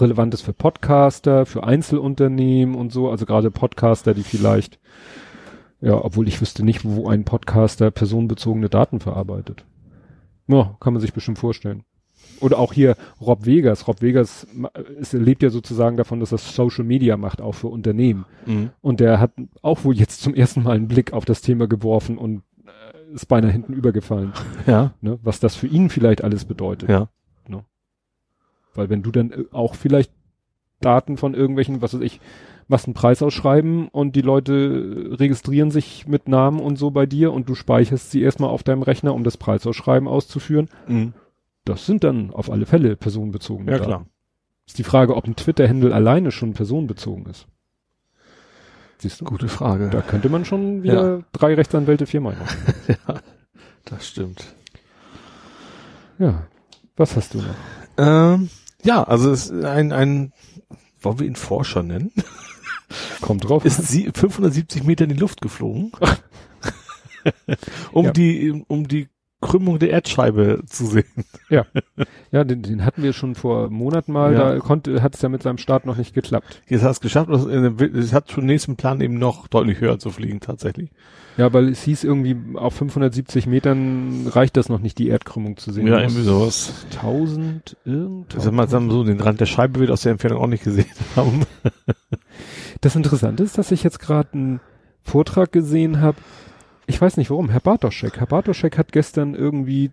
relevant 0.00 0.34
ist 0.34 0.42
für 0.42 0.52
Podcaster, 0.52 1.46
für 1.46 1.64
Einzelunternehmen 1.64 2.74
und 2.74 2.92
so, 2.92 3.10
also 3.10 3.26
gerade 3.26 3.50
Podcaster, 3.50 4.14
die 4.14 4.22
vielleicht, 4.22 4.78
ja, 5.80 5.94
obwohl 6.02 6.28
ich 6.28 6.40
wüsste 6.40 6.64
nicht, 6.64 6.84
wo 6.84 7.08
ein 7.08 7.24
Podcaster 7.24 7.90
personenbezogene 7.90 8.68
Daten 8.68 9.00
verarbeitet. 9.00 9.64
Ja, 10.48 10.76
kann 10.80 10.92
man 10.92 11.00
sich 11.00 11.12
bestimmt 11.12 11.38
vorstellen. 11.38 11.84
Oder 12.40 12.58
auch 12.58 12.72
hier 12.72 12.96
Rob 13.20 13.46
Vegas. 13.46 13.86
Rob 13.86 14.02
Vegas 14.02 14.46
ist, 14.98 15.12
lebt 15.12 15.42
ja 15.42 15.50
sozusagen 15.50 15.96
davon, 15.96 16.20
dass 16.20 16.32
er 16.32 16.38
Social 16.38 16.84
Media 16.84 17.16
macht, 17.16 17.40
auch 17.40 17.52
für 17.54 17.68
Unternehmen. 17.68 18.24
Mhm. 18.46 18.70
Und 18.80 19.00
der 19.00 19.20
hat 19.20 19.32
auch 19.62 19.84
wohl 19.84 19.94
jetzt 19.96 20.22
zum 20.22 20.34
ersten 20.34 20.62
Mal 20.62 20.76
einen 20.76 20.88
Blick 20.88 21.12
auf 21.12 21.24
das 21.24 21.40
Thema 21.40 21.66
geworfen 21.68 22.18
und 22.18 22.42
äh, 22.66 23.14
ist 23.14 23.26
beinahe 23.26 23.50
hinten 23.52 23.72
übergefallen, 23.72 24.32
Ja. 24.66 24.92
ne? 25.00 25.18
was 25.22 25.38
das 25.40 25.54
für 25.54 25.66
ihn 25.68 25.88
vielleicht 25.88 26.24
alles 26.24 26.44
bedeutet. 26.44 26.88
Ja. 26.88 27.08
Weil 28.74 28.90
wenn 28.90 29.02
du 29.02 29.10
dann 29.10 29.30
äh, 29.30 29.44
auch 29.52 29.74
vielleicht 29.74 30.12
Daten 30.80 31.16
von 31.16 31.34
irgendwelchen, 31.34 31.80
was 31.82 31.94
weiß 31.94 32.00
ich, 32.00 32.20
machst 32.68 32.86
einen 32.86 32.94
Preis 32.94 33.22
ausschreiben 33.22 33.88
und 33.88 34.16
die 34.16 34.20
Leute 34.22 34.52
äh, 35.12 35.14
registrieren 35.14 35.70
sich 35.70 36.06
mit 36.06 36.28
Namen 36.28 36.60
und 36.60 36.76
so 36.76 36.90
bei 36.90 37.06
dir 37.06 37.32
und 37.32 37.48
du 37.48 37.54
speicherst 37.54 38.10
sie 38.10 38.22
erstmal 38.22 38.50
auf 38.50 38.62
deinem 38.62 38.82
Rechner, 38.82 39.14
um 39.14 39.24
das 39.24 39.36
Preisausschreiben 39.36 40.08
auszuführen. 40.08 40.68
Mhm. 40.88 41.12
Das 41.64 41.86
sind 41.86 42.02
dann 42.02 42.30
auf 42.32 42.50
alle 42.50 42.66
Fälle 42.66 42.96
personenbezogene 42.96 43.70
Ja, 43.70 43.78
Daten. 43.78 43.88
klar. 43.88 44.06
Ist 44.66 44.78
die 44.78 44.84
Frage, 44.84 45.16
ob 45.16 45.26
ein 45.26 45.36
Twitter-Handle 45.36 45.94
alleine 45.94 46.30
schon 46.30 46.54
personenbezogen 46.54 47.26
ist. 47.26 47.46
Siehst 48.98 49.20
du? 49.20 49.24
Gute 49.24 49.48
Frage. 49.48 49.90
Da 49.90 50.00
könnte 50.00 50.28
man 50.28 50.44
schon 50.44 50.82
wieder 50.84 51.24
drei 51.32 51.54
Rechtsanwälte, 51.54 52.06
vier 52.06 52.20
Meinungen. 52.20 52.46
ja, 52.88 53.16
das 53.84 54.06
stimmt. 54.08 54.54
Ja. 56.18 56.46
Was 56.96 57.16
hast 57.16 57.34
du 57.34 57.38
noch? 57.38 57.54
Ähm, 57.98 58.48
ja, 58.82 59.02
also 59.02 59.30
es 59.30 59.50
ist 59.50 59.64
ein, 59.64 59.92
ein, 59.92 60.32
wollen 61.00 61.18
wir 61.18 61.26
ihn 61.26 61.36
Forscher 61.36 61.82
nennen? 61.82 62.12
Kommt 63.20 63.48
drauf. 63.48 63.64
Ist 63.64 63.82
sie 63.88 64.10
570 64.14 64.84
Meter 64.84 65.04
in 65.04 65.10
die 65.10 65.16
Luft 65.16 65.40
geflogen. 65.40 65.92
um 67.92 68.06
Ja. 68.06 68.10
die, 68.12 68.64
um 68.68 68.86
die 68.88 69.08
Krümmung 69.42 69.78
der 69.78 69.90
Erdscheibe 69.90 70.62
zu 70.66 70.86
sehen. 70.86 71.04
Ja, 71.50 71.66
ja, 72.30 72.44
den, 72.44 72.62
den 72.62 72.84
hatten 72.84 73.02
wir 73.02 73.12
schon 73.12 73.34
vor 73.34 73.68
Monaten 73.68 74.12
mal. 74.12 74.32
Ja. 74.32 74.52
Da 74.54 74.58
konnte, 74.60 75.02
hat 75.02 75.14
es 75.14 75.20
ja 75.20 75.28
mit 75.28 75.42
seinem 75.42 75.58
Start 75.58 75.84
noch 75.84 75.98
nicht 75.98 76.14
geklappt. 76.14 76.62
Jetzt 76.68 76.82
hat 76.82 76.92
es 76.92 77.00
geschafft, 77.00 77.28
und 77.28 77.80
es 77.82 78.14
hat 78.14 78.30
schon 78.30 78.46
nächsten 78.46 78.76
Plan 78.76 79.02
eben 79.02 79.18
noch 79.18 79.48
deutlich 79.48 79.80
höher 79.80 79.98
zu 79.98 80.10
fliegen 80.10 80.40
tatsächlich. 80.40 80.90
Ja, 81.36 81.52
weil 81.52 81.68
es 81.68 81.82
hieß 81.82 82.04
irgendwie, 82.04 82.36
auf 82.56 82.74
570 82.74 83.46
Metern 83.46 84.26
reicht 84.28 84.56
das 84.56 84.68
noch 84.68 84.80
nicht, 84.80 84.98
die 84.98 85.08
Erdkrümmung 85.08 85.56
zu 85.56 85.72
sehen. 85.72 85.86
Ja, 85.86 85.96
Du 85.96 86.02
irgendwie 86.02 86.22
sowas. 86.22 86.86
1000 86.92 87.76
irgend. 87.84 88.34
Also 88.34 88.52
man 88.52 88.68
sagen 88.68 88.86
wir 88.86 88.92
so, 88.92 89.04
den 89.04 89.20
Rand 89.20 89.40
der 89.40 89.46
Scheibe 89.46 89.80
wird 89.80 89.90
aus 89.90 90.02
der 90.02 90.12
Entfernung 90.12 90.42
auch 90.42 90.46
nicht 90.46 90.64
gesehen 90.64 90.86
haben. 91.16 91.42
Das 92.80 92.96
Interessante 92.96 93.42
ist, 93.42 93.56
dass 93.56 93.72
ich 93.72 93.82
jetzt 93.82 93.98
gerade 93.98 94.28
einen 94.34 94.60
Vortrag 95.02 95.52
gesehen 95.52 96.00
habe. 96.00 96.18
Ich 96.86 97.00
weiß 97.00 97.16
nicht 97.16 97.30
warum. 97.30 97.48
Herr 97.48 97.60
Bartoschek. 97.60 98.18
Herr 98.18 98.26
Bartoschek 98.26 98.76
hat 98.78 98.92
gestern 98.92 99.34
irgendwie 99.34 99.90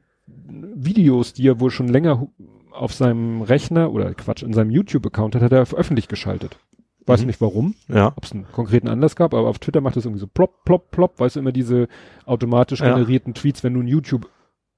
Videos, 0.48 1.34
die 1.34 1.48
er 1.48 1.60
wohl 1.60 1.72
schon 1.72 1.88
länger 1.88 2.28
auf 2.72 2.94
seinem 2.94 3.42
Rechner 3.42 3.92
oder 3.92 4.14
Quatsch, 4.14 4.44
in 4.44 4.54
seinem 4.54 4.72
YouTube-Account 4.72 5.36
hat, 5.36 5.42
hat 5.42 5.52
er 5.52 5.62
öffentlich 5.62 6.08
geschaltet. 6.08 6.58
Weiß 7.06 7.22
Mhm. 7.22 7.28
nicht 7.28 7.42
warum, 7.42 7.76
Ja. 7.88 8.14
ob 8.16 8.24
es 8.24 8.32
einen 8.32 8.46
konkreten 8.52 8.88
Anlass 8.88 9.16
gab, 9.16 9.34
aber 9.34 9.48
auf 9.48 9.60
Twitter 9.60 9.82
macht 9.82 9.98
es 9.98 10.06
irgendwie 10.06 10.20
so 10.20 10.28
plopp, 10.28 10.64
plopp, 10.66 10.92
plopp, 10.92 11.20
weißt 11.20 11.36
du, 11.36 11.40
immer 11.40 11.52
diese 11.52 11.88
automatisch 12.26 12.82
Ja. 12.82 12.90
generierten 12.94 13.34
Tweets, 13.34 13.64
wenn 13.64 13.74
du 13.74 13.82
ein 13.82 13.88
YouTube 13.88 14.30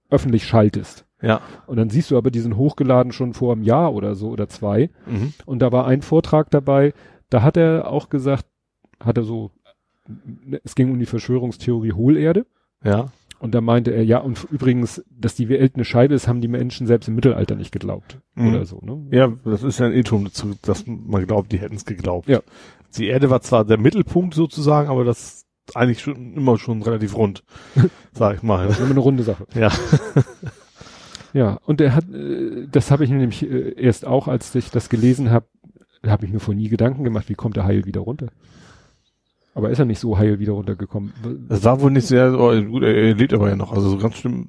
öffentlich 0.10 0.46
schaltest. 0.46 1.06
Ja. 1.22 1.42
Und 1.68 1.78
dann 1.78 1.90
siehst 1.90 2.10
du 2.12 2.18
aber, 2.18 2.32
die 2.32 2.40
sind 2.40 2.56
hochgeladen 2.58 3.12
schon 3.12 3.34
vor 3.34 3.54
einem 3.54 3.64
Jahr 3.64 3.94
oder 3.94 4.16
so 4.16 4.30
oder 4.30 4.48
zwei. 4.48 4.90
Mhm. 5.06 5.34
Und 5.46 5.60
da 5.62 5.72
war 5.72 5.86
ein 5.88 6.02
Vortrag 6.02 6.50
dabei, 6.50 6.94
da 7.30 7.44
hat 7.44 7.58
er 7.58 7.90
auch 7.90 8.10
gesagt, 8.10 8.46
hat 9.04 9.18
er 9.18 9.24
so, 9.24 9.52
es 10.64 10.76
ging 10.76 10.92
um 10.92 11.00
die 11.00 11.06
Verschwörungstheorie 11.06 11.94
Hohlerde. 11.94 12.46
Ja. 12.84 13.12
Und 13.40 13.56
da 13.56 13.62
meinte 13.62 13.92
er, 13.92 14.04
ja, 14.04 14.20
und 14.20 14.46
übrigens, 14.52 15.04
dass 15.10 15.34
die 15.34 15.50
Welt 15.50 15.74
eine 15.76 15.84
Scheibe 15.84 16.14
ist, 16.14 16.28
haben 16.28 16.42
die 16.42 16.48
Menschen 16.48 16.86
selbst 16.86 17.08
im 17.08 17.16
Mittelalter 17.16 17.56
nicht 17.56 17.72
geglaubt. 17.72 18.20
Mhm. 18.36 18.50
Oder 18.50 18.66
so, 18.66 18.80
ne? 18.84 19.08
Ja, 19.10 19.34
das 19.44 19.64
ist 19.64 19.80
ja 19.80 19.88
ein 19.88 19.94
Irrtum 19.94 20.26
dazu, 20.26 20.54
dass 20.62 20.86
man 20.86 21.26
glaubt, 21.26 21.52
die 21.52 21.60
hätten 21.60 21.76
es 21.76 21.86
geglaubt. 21.86 22.30
Ja. 22.30 22.42
Die 22.96 23.08
Erde 23.08 23.30
war 23.30 23.42
zwar 23.42 23.66
der 23.66 23.80
Mittelpunkt 23.80 24.36
sozusagen, 24.36 24.90
aber 24.90 25.06
das 25.06 25.46
ist 25.68 25.76
eigentlich 25.76 26.02
schon 26.02 26.34
immer 26.34 26.60
schon 26.60 26.84
relativ 26.84 27.16
rund, 27.16 27.44
sag 28.14 28.36
ich 28.36 28.44
mal. 28.44 28.68
Das 28.68 28.78
ist 28.78 28.84
immer 28.84 28.92
eine 28.92 29.00
runde 29.00 29.24
Sache. 29.24 29.48
Ja. 29.56 29.72
Ja, 31.34 31.60
und 31.66 31.80
er 31.80 31.96
hat, 31.96 32.10
äh, 32.14 32.68
das 32.70 32.92
habe 32.92 33.04
ich 33.04 33.10
nämlich 33.10 33.44
äh, 33.44 33.74
erst 33.82 34.06
auch, 34.06 34.28
als 34.28 34.54
ich 34.56 34.70
das 34.70 34.90
gelesen 34.90 35.32
habe, 35.32 35.46
habe 36.06 36.26
ich 36.26 36.32
mir 36.32 36.40
vor 36.40 36.54
nie 36.54 36.68
Gedanken 36.68 37.04
gemacht, 37.04 37.30
wie 37.30 37.36
kommt 37.36 37.56
der 37.56 37.66
Heil 37.66 37.86
wieder 37.86 38.02
runter? 38.02 38.28
Aber 39.54 39.70
ist 39.70 39.80
er 39.80 39.86
nicht 39.86 40.00
so 40.00 40.18
heil 40.18 40.40
wieder 40.40 40.54
runtergekommen? 40.54 41.12
Das 41.50 41.66
war 41.66 41.82
wohl 41.82 41.92
nicht 41.92 42.08
sehr, 42.08 42.40
oh, 42.40 42.60
gut, 42.64 42.84
er, 42.84 43.14
lebt 43.14 43.34
aber 43.34 43.50
ja 43.50 43.58
noch, 43.58 43.74
also 43.74 43.90
so 43.90 43.98
ganz 43.98 44.16
schlimm, 44.16 44.48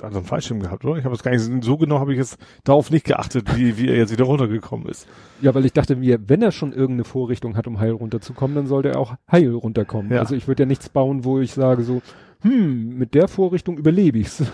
also 0.00 0.18
einen 0.18 0.26
Fallschirm 0.26 0.60
gehabt, 0.60 0.84
oder? 0.84 0.96
Ich 0.96 1.04
habe 1.04 1.14
es 1.14 1.24
gar 1.24 1.32
nicht, 1.32 1.64
so 1.64 1.76
genau 1.76 1.98
habe 1.98 2.12
ich 2.12 2.18
jetzt 2.18 2.38
darauf 2.62 2.90
nicht 2.92 3.04
geachtet, 3.04 3.56
wie, 3.56 3.78
wie 3.78 3.88
er 3.88 3.96
jetzt 3.96 4.12
wieder 4.12 4.24
runtergekommen 4.24 4.86
ist. 4.86 5.08
Ja, 5.40 5.54
weil 5.56 5.64
ich 5.64 5.72
dachte 5.72 5.96
mir, 5.96 6.20
wenn 6.28 6.40
er 6.40 6.52
schon 6.52 6.72
irgendeine 6.72 7.04
Vorrichtung 7.04 7.56
hat, 7.56 7.66
um 7.66 7.80
heil 7.80 7.90
runterzukommen, 7.90 8.54
dann 8.54 8.66
sollte 8.66 8.90
er 8.90 9.00
auch 9.00 9.16
heil 9.30 9.52
runterkommen. 9.52 10.12
Ja. 10.12 10.20
Also 10.20 10.36
ich 10.36 10.46
würde 10.46 10.62
ja 10.62 10.66
nichts 10.66 10.88
bauen, 10.88 11.24
wo 11.24 11.40
ich 11.40 11.52
sage 11.52 11.82
so, 11.82 12.00
hm, 12.42 12.96
mit 12.96 13.14
der 13.14 13.26
Vorrichtung 13.26 13.76
überlebe 13.76 14.18
ich's. 14.18 14.42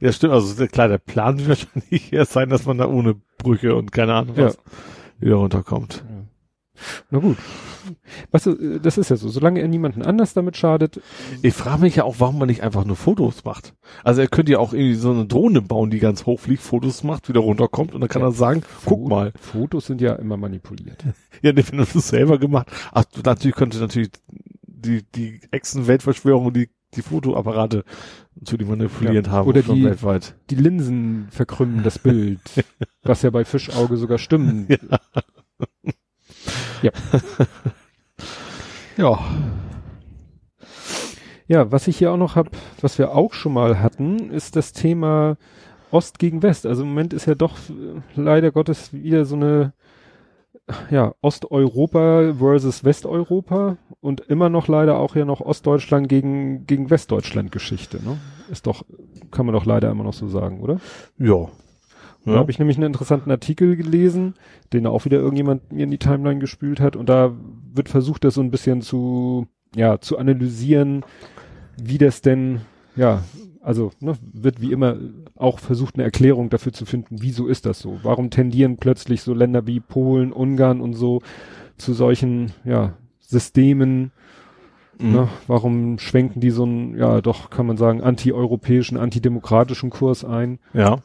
Ja, 0.00 0.10
stimmt, 0.10 0.32
also 0.32 0.66
klar, 0.66 0.88
der 0.88 0.98
Plan 0.98 1.38
wird 1.38 1.48
wahrscheinlich 1.48 2.12
erst 2.12 2.32
sein, 2.32 2.48
dass 2.48 2.66
man 2.66 2.78
da 2.78 2.88
ohne 2.88 3.14
Brüche 3.38 3.76
und 3.76 3.92
keine 3.92 4.14
Ahnung 4.14 4.36
was 4.36 4.58
wieder 5.20 5.36
runterkommt. 5.36 6.02
Na 7.10 7.18
gut. 7.18 7.36
Weißt 8.30 8.46
du, 8.46 8.50
äh, 8.52 8.80
das 8.80 8.98
ist 8.98 9.08
ja 9.10 9.16
so, 9.16 9.28
solange 9.28 9.60
er 9.60 9.68
niemanden 9.68 10.02
anders 10.02 10.34
damit 10.34 10.56
schadet, 10.56 11.00
Ich 11.42 11.54
frage 11.54 11.80
mich 11.82 11.96
ja 11.96 12.04
auch, 12.04 12.16
warum 12.18 12.38
man 12.38 12.48
nicht 12.48 12.62
einfach 12.62 12.84
nur 12.84 12.96
Fotos 12.96 13.44
macht. 13.44 13.74
Also 14.04 14.20
er 14.20 14.28
könnte 14.28 14.52
ja 14.52 14.58
auch 14.58 14.72
irgendwie 14.72 14.94
so 14.94 15.10
eine 15.10 15.26
Drohne 15.26 15.62
bauen, 15.62 15.90
die 15.90 15.98
ganz 15.98 16.26
hoch 16.26 16.40
fliegt, 16.40 16.62
Fotos 16.62 17.02
macht, 17.04 17.28
wieder 17.28 17.40
runterkommt 17.40 17.94
und 17.94 18.00
dann 18.00 18.08
kann 18.08 18.22
Ja. 18.22 18.28
er 18.28 18.32
sagen, 18.32 18.62
guck 18.84 19.00
Fo- 19.00 19.08
mal. 19.08 19.32
Fotos 19.40 19.86
sind 19.86 20.00
ja 20.00 20.14
immer 20.14 20.36
manipuliert. 20.36 21.04
Ja, 21.42 21.52
nee, 21.52 21.64
wenn 21.68 21.78
du 21.78 21.84
das 21.84 22.08
selber 22.08 22.38
gemacht. 22.38 22.68
Ach, 22.92 23.04
natürlich 23.24 23.56
könnte 23.56 23.78
natürlich 23.78 24.10
die, 24.66 25.02
die 25.14 25.40
Echsen-Weltverschwörung, 25.50 26.52
die, 26.52 26.68
die 26.94 27.02
Fotoapparate 27.02 27.84
natürlich 28.36 28.68
manipuliert 28.68 29.26
Ja. 29.26 29.32
haben. 29.32 29.48
Oder 29.48 29.62
die- 29.62 29.82
weltweit. 29.82 30.36
Die 30.50 30.54
Linsen 30.54 31.26
verkrümmen 31.30 31.82
das 31.82 31.98
Bild, 31.98 32.40
was 33.02 33.22
ja 33.22 33.30
bei 33.30 33.44
Fischauge 33.44 33.96
sogar 33.96 34.18
stimmt. 34.18 34.70
Ja. 34.70 35.00
Ja. 36.82 36.90
ja. 38.96 39.18
Ja, 41.48 41.70
was 41.70 41.88
ich 41.88 41.98
hier 41.98 42.12
auch 42.12 42.16
noch 42.16 42.36
habe, 42.36 42.50
was 42.80 42.98
wir 42.98 43.14
auch 43.14 43.32
schon 43.34 43.52
mal 43.52 43.80
hatten, 43.80 44.30
ist 44.30 44.56
das 44.56 44.72
Thema 44.72 45.36
Ost 45.90 46.18
gegen 46.18 46.42
West. 46.42 46.66
Also 46.66 46.82
im 46.82 46.88
Moment 46.88 47.12
ist 47.12 47.26
ja 47.26 47.34
doch 47.34 47.56
äh, 47.68 48.00
leider 48.14 48.50
Gottes 48.50 48.92
wieder 48.92 49.24
so 49.24 49.36
eine 49.36 49.74
ja, 50.90 51.14
Osteuropa 51.20 52.34
versus 52.38 52.84
Westeuropa 52.84 53.76
und 54.00 54.20
immer 54.20 54.48
noch 54.48 54.68
leider 54.68 54.98
auch 54.98 55.16
ja 55.16 55.24
noch 55.24 55.40
Ostdeutschland 55.40 56.08
gegen, 56.08 56.66
gegen 56.66 56.90
Westdeutschland 56.90 57.52
Geschichte, 57.52 58.02
ne? 58.02 58.18
Ist 58.50 58.66
doch, 58.66 58.84
kann 59.30 59.46
man 59.46 59.54
doch 59.54 59.66
leider 59.66 59.90
immer 59.90 60.04
noch 60.04 60.12
so 60.12 60.28
sagen, 60.28 60.60
oder? 60.60 60.80
Ja. 61.18 61.48
Da 62.24 62.34
habe 62.34 62.50
ich 62.50 62.58
nämlich 62.58 62.76
einen 62.76 62.86
interessanten 62.86 63.30
Artikel 63.30 63.76
gelesen, 63.76 64.34
den 64.72 64.86
auch 64.86 65.04
wieder 65.04 65.18
irgendjemand 65.18 65.72
mir 65.72 65.84
in 65.84 65.90
die 65.90 65.98
Timeline 65.98 66.38
gespült 66.38 66.80
hat 66.80 66.94
und 66.94 67.08
da 67.08 67.32
wird 67.74 67.88
versucht, 67.88 68.24
das 68.24 68.34
so 68.34 68.40
ein 68.40 68.50
bisschen 68.50 68.80
zu, 68.80 69.48
ja, 69.74 70.00
zu 70.00 70.18
analysieren, 70.18 71.04
wie 71.82 71.98
das 71.98 72.20
denn, 72.22 72.60
ja, 72.94 73.22
also 73.60 73.90
ne, 74.00 74.14
wird 74.32 74.60
wie 74.60 74.72
immer 74.72 74.96
auch 75.36 75.58
versucht, 75.58 75.96
eine 75.96 76.04
Erklärung 76.04 76.48
dafür 76.48 76.72
zu 76.72 76.84
finden, 76.84 77.16
wieso 77.20 77.48
ist 77.48 77.66
das 77.66 77.80
so? 77.80 77.98
Warum 78.02 78.30
tendieren 78.30 78.76
plötzlich 78.76 79.22
so 79.22 79.34
Länder 79.34 79.66
wie 79.66 79.80
Polen, 79.80 80.32
Ungarn 80.32 80.80
und 80.80 80.94
so 80.94 81.22
zu 81.76 81.92
solchen, 81.92 82.52
ja, 82.64 82.92
Systemen, 83.20 84.12
Mhm. 84.98 85.12
Ne? 85.12 85.28
Warum 85.46 85.98
schwenken 85.98 86.40
die 86.40 86.50
so 86.50 86.64
einen, 86.64 86.96
ja 86.96 87.20
doch, 87.20 87.50
kann 87.50 87.66
man 87.66 87.76
sagen, 87.76 88.02
anti-europäischen, 88.02 88.96
antidemokratischen 88.96 89.90
Kurs 89.90 90.24
ein? 90.24 90.58
Ja. 90.72 90.98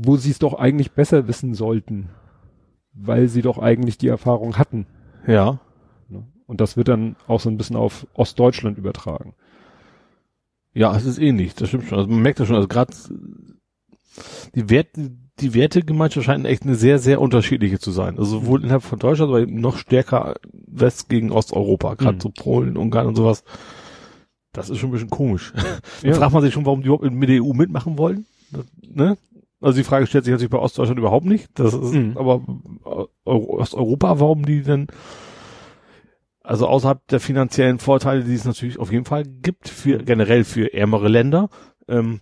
Wo 0.00 0.16
sie 0.16 0.30
es 0.30 0.38
doch 0.38 0.54
eigentlich 0.54 0.92
besser 0.92 1.26
wissen 1.26 1.54
sollten, 1.54 2.08
weil 2.92 3.26
sie 3.28 3.42
doch 3.42 3.58
eigentlich 3.58 3.98
die 3.98 4.08
Erfahrung 4.08 4.56
hatten. 4.56 4.86
Ja. 5.26 5.58
Ne? 6.08 6.24
Und 6.46 6.60
das 6.60 6.76
wird 6.76 6.86
dann 6.88 7.16
auch 7.26 7.40
so 7.40 7.50
ein 7.50 7.56
bisschen 7.56 7.76
auf 7.76 8.06
Ostdeutschland 8.14 8.78
übertragen. 8.78 9.34
Ja, 10.72 10.94
es 10.96 11.04
ist 11.04 11.18
ähnlich, 11.18 11.54
das 11.54 11.68
stimmt 11.68 11.86
schon. 11.88 11.98
Also 11.98 12.10
man 12.10 12.22
merkt 12.22 12.38
das 12.38 12.46
schon, 12.46 12.56
also 12.56 12.68
gerade 12.68 12.92
die 14.54 14.70
Werte, 14.70 15.10
die 15.40 15.54
Wertegemeinschaft 15.54 16.26
scheint 16.26 16.46
echt 16.46 16.62
eine 16.64 16.74
sehr, 16.74 16.98
sehr 16.98 17.20
unterschiedliche 17.20 17.78
zu 17.78 17.90
sein. 17.90 18.18
Also 18.18 18.40
sowohl 18.40 18.62
innerhalb 18.62 18.82
von 18.82 18.98
Deutschland, 18.98 19.30
aber 19.30 19.40
eben 19.40 19.60
noch 19.60 19.76
stärker 19.78 20.36
West 20.52 21.08
gegen 21.08 21.32
Osteuropa, 21.32 21.94
gerade 21.94 22.16
Mhm. 22.16 22.20
so 22.20 22.30
Polen, 22.30 22.76
Ungarn 22.76 23.06
und 23.08 23.16
sowas. 23.16 23.42
Das 24.52 24.70
ist 24.70 24.78
schon 24.78 24.90
ein 24.90 24.92
bisschen 24.92 25.10
komisch. 25.10 25.52
Da 26.02 26.08
Ja. 26.08 26.14
fragt 26.14 26.32
man 26.32 26.42
sich 26.42 26.52
schon, 26.54 26.66
warum 26.66 26.82
die 26.82 26.86
überhaupt 26.88 27.10
mit 27.12 27.28
der 27.28 27.42
EU 27.42 27.52
mitmachen 27.52 27.98
wollen. 27.98 28.26
Das, 28.50 28.64
ne? 28.82 29.16
Also 29.60 29.76
die 29.78 29.84
Frage 29.84 30.06
stellt 30.06 30.24
sich 30.24 30.32
natürlich 30.32 30.50
bei 30.50 30.58
Ostdeutschland 30.58 30.98
überhaupt 31.00 31.26
nicht. 31.26 31.50
Das 31.54 31.74
ist, 31.74 31.92
Mhm. 31.92 32.16
aber 32.16 32.42
äh, 32.84 33.04
Euro- 33.24 33.58
Osteuropa, 33.58 34.20
warum 34.20 34.44
die 34.46 34.62
denn 34.62 34.86
also 36.42 36.66
außerhalb 36.66 37.06
der 37.08 37.20
finanziellen 37.20 37.78
Vorteile, 37.78 38.24
die 38.24 38.34
es 38.34 38.44
natürlich 38.44 38.78
auf 38.78 38.90
jeden 38.92 39.04
Fall 39.04 39.24
gibt, 39.24 39.68
für 39.68 39.98
generell 39.98 40.44
für 40.44 40.72
ärmere 40.72 41.08
Länder, 41.08 41.50
ähm, 41.88 42.20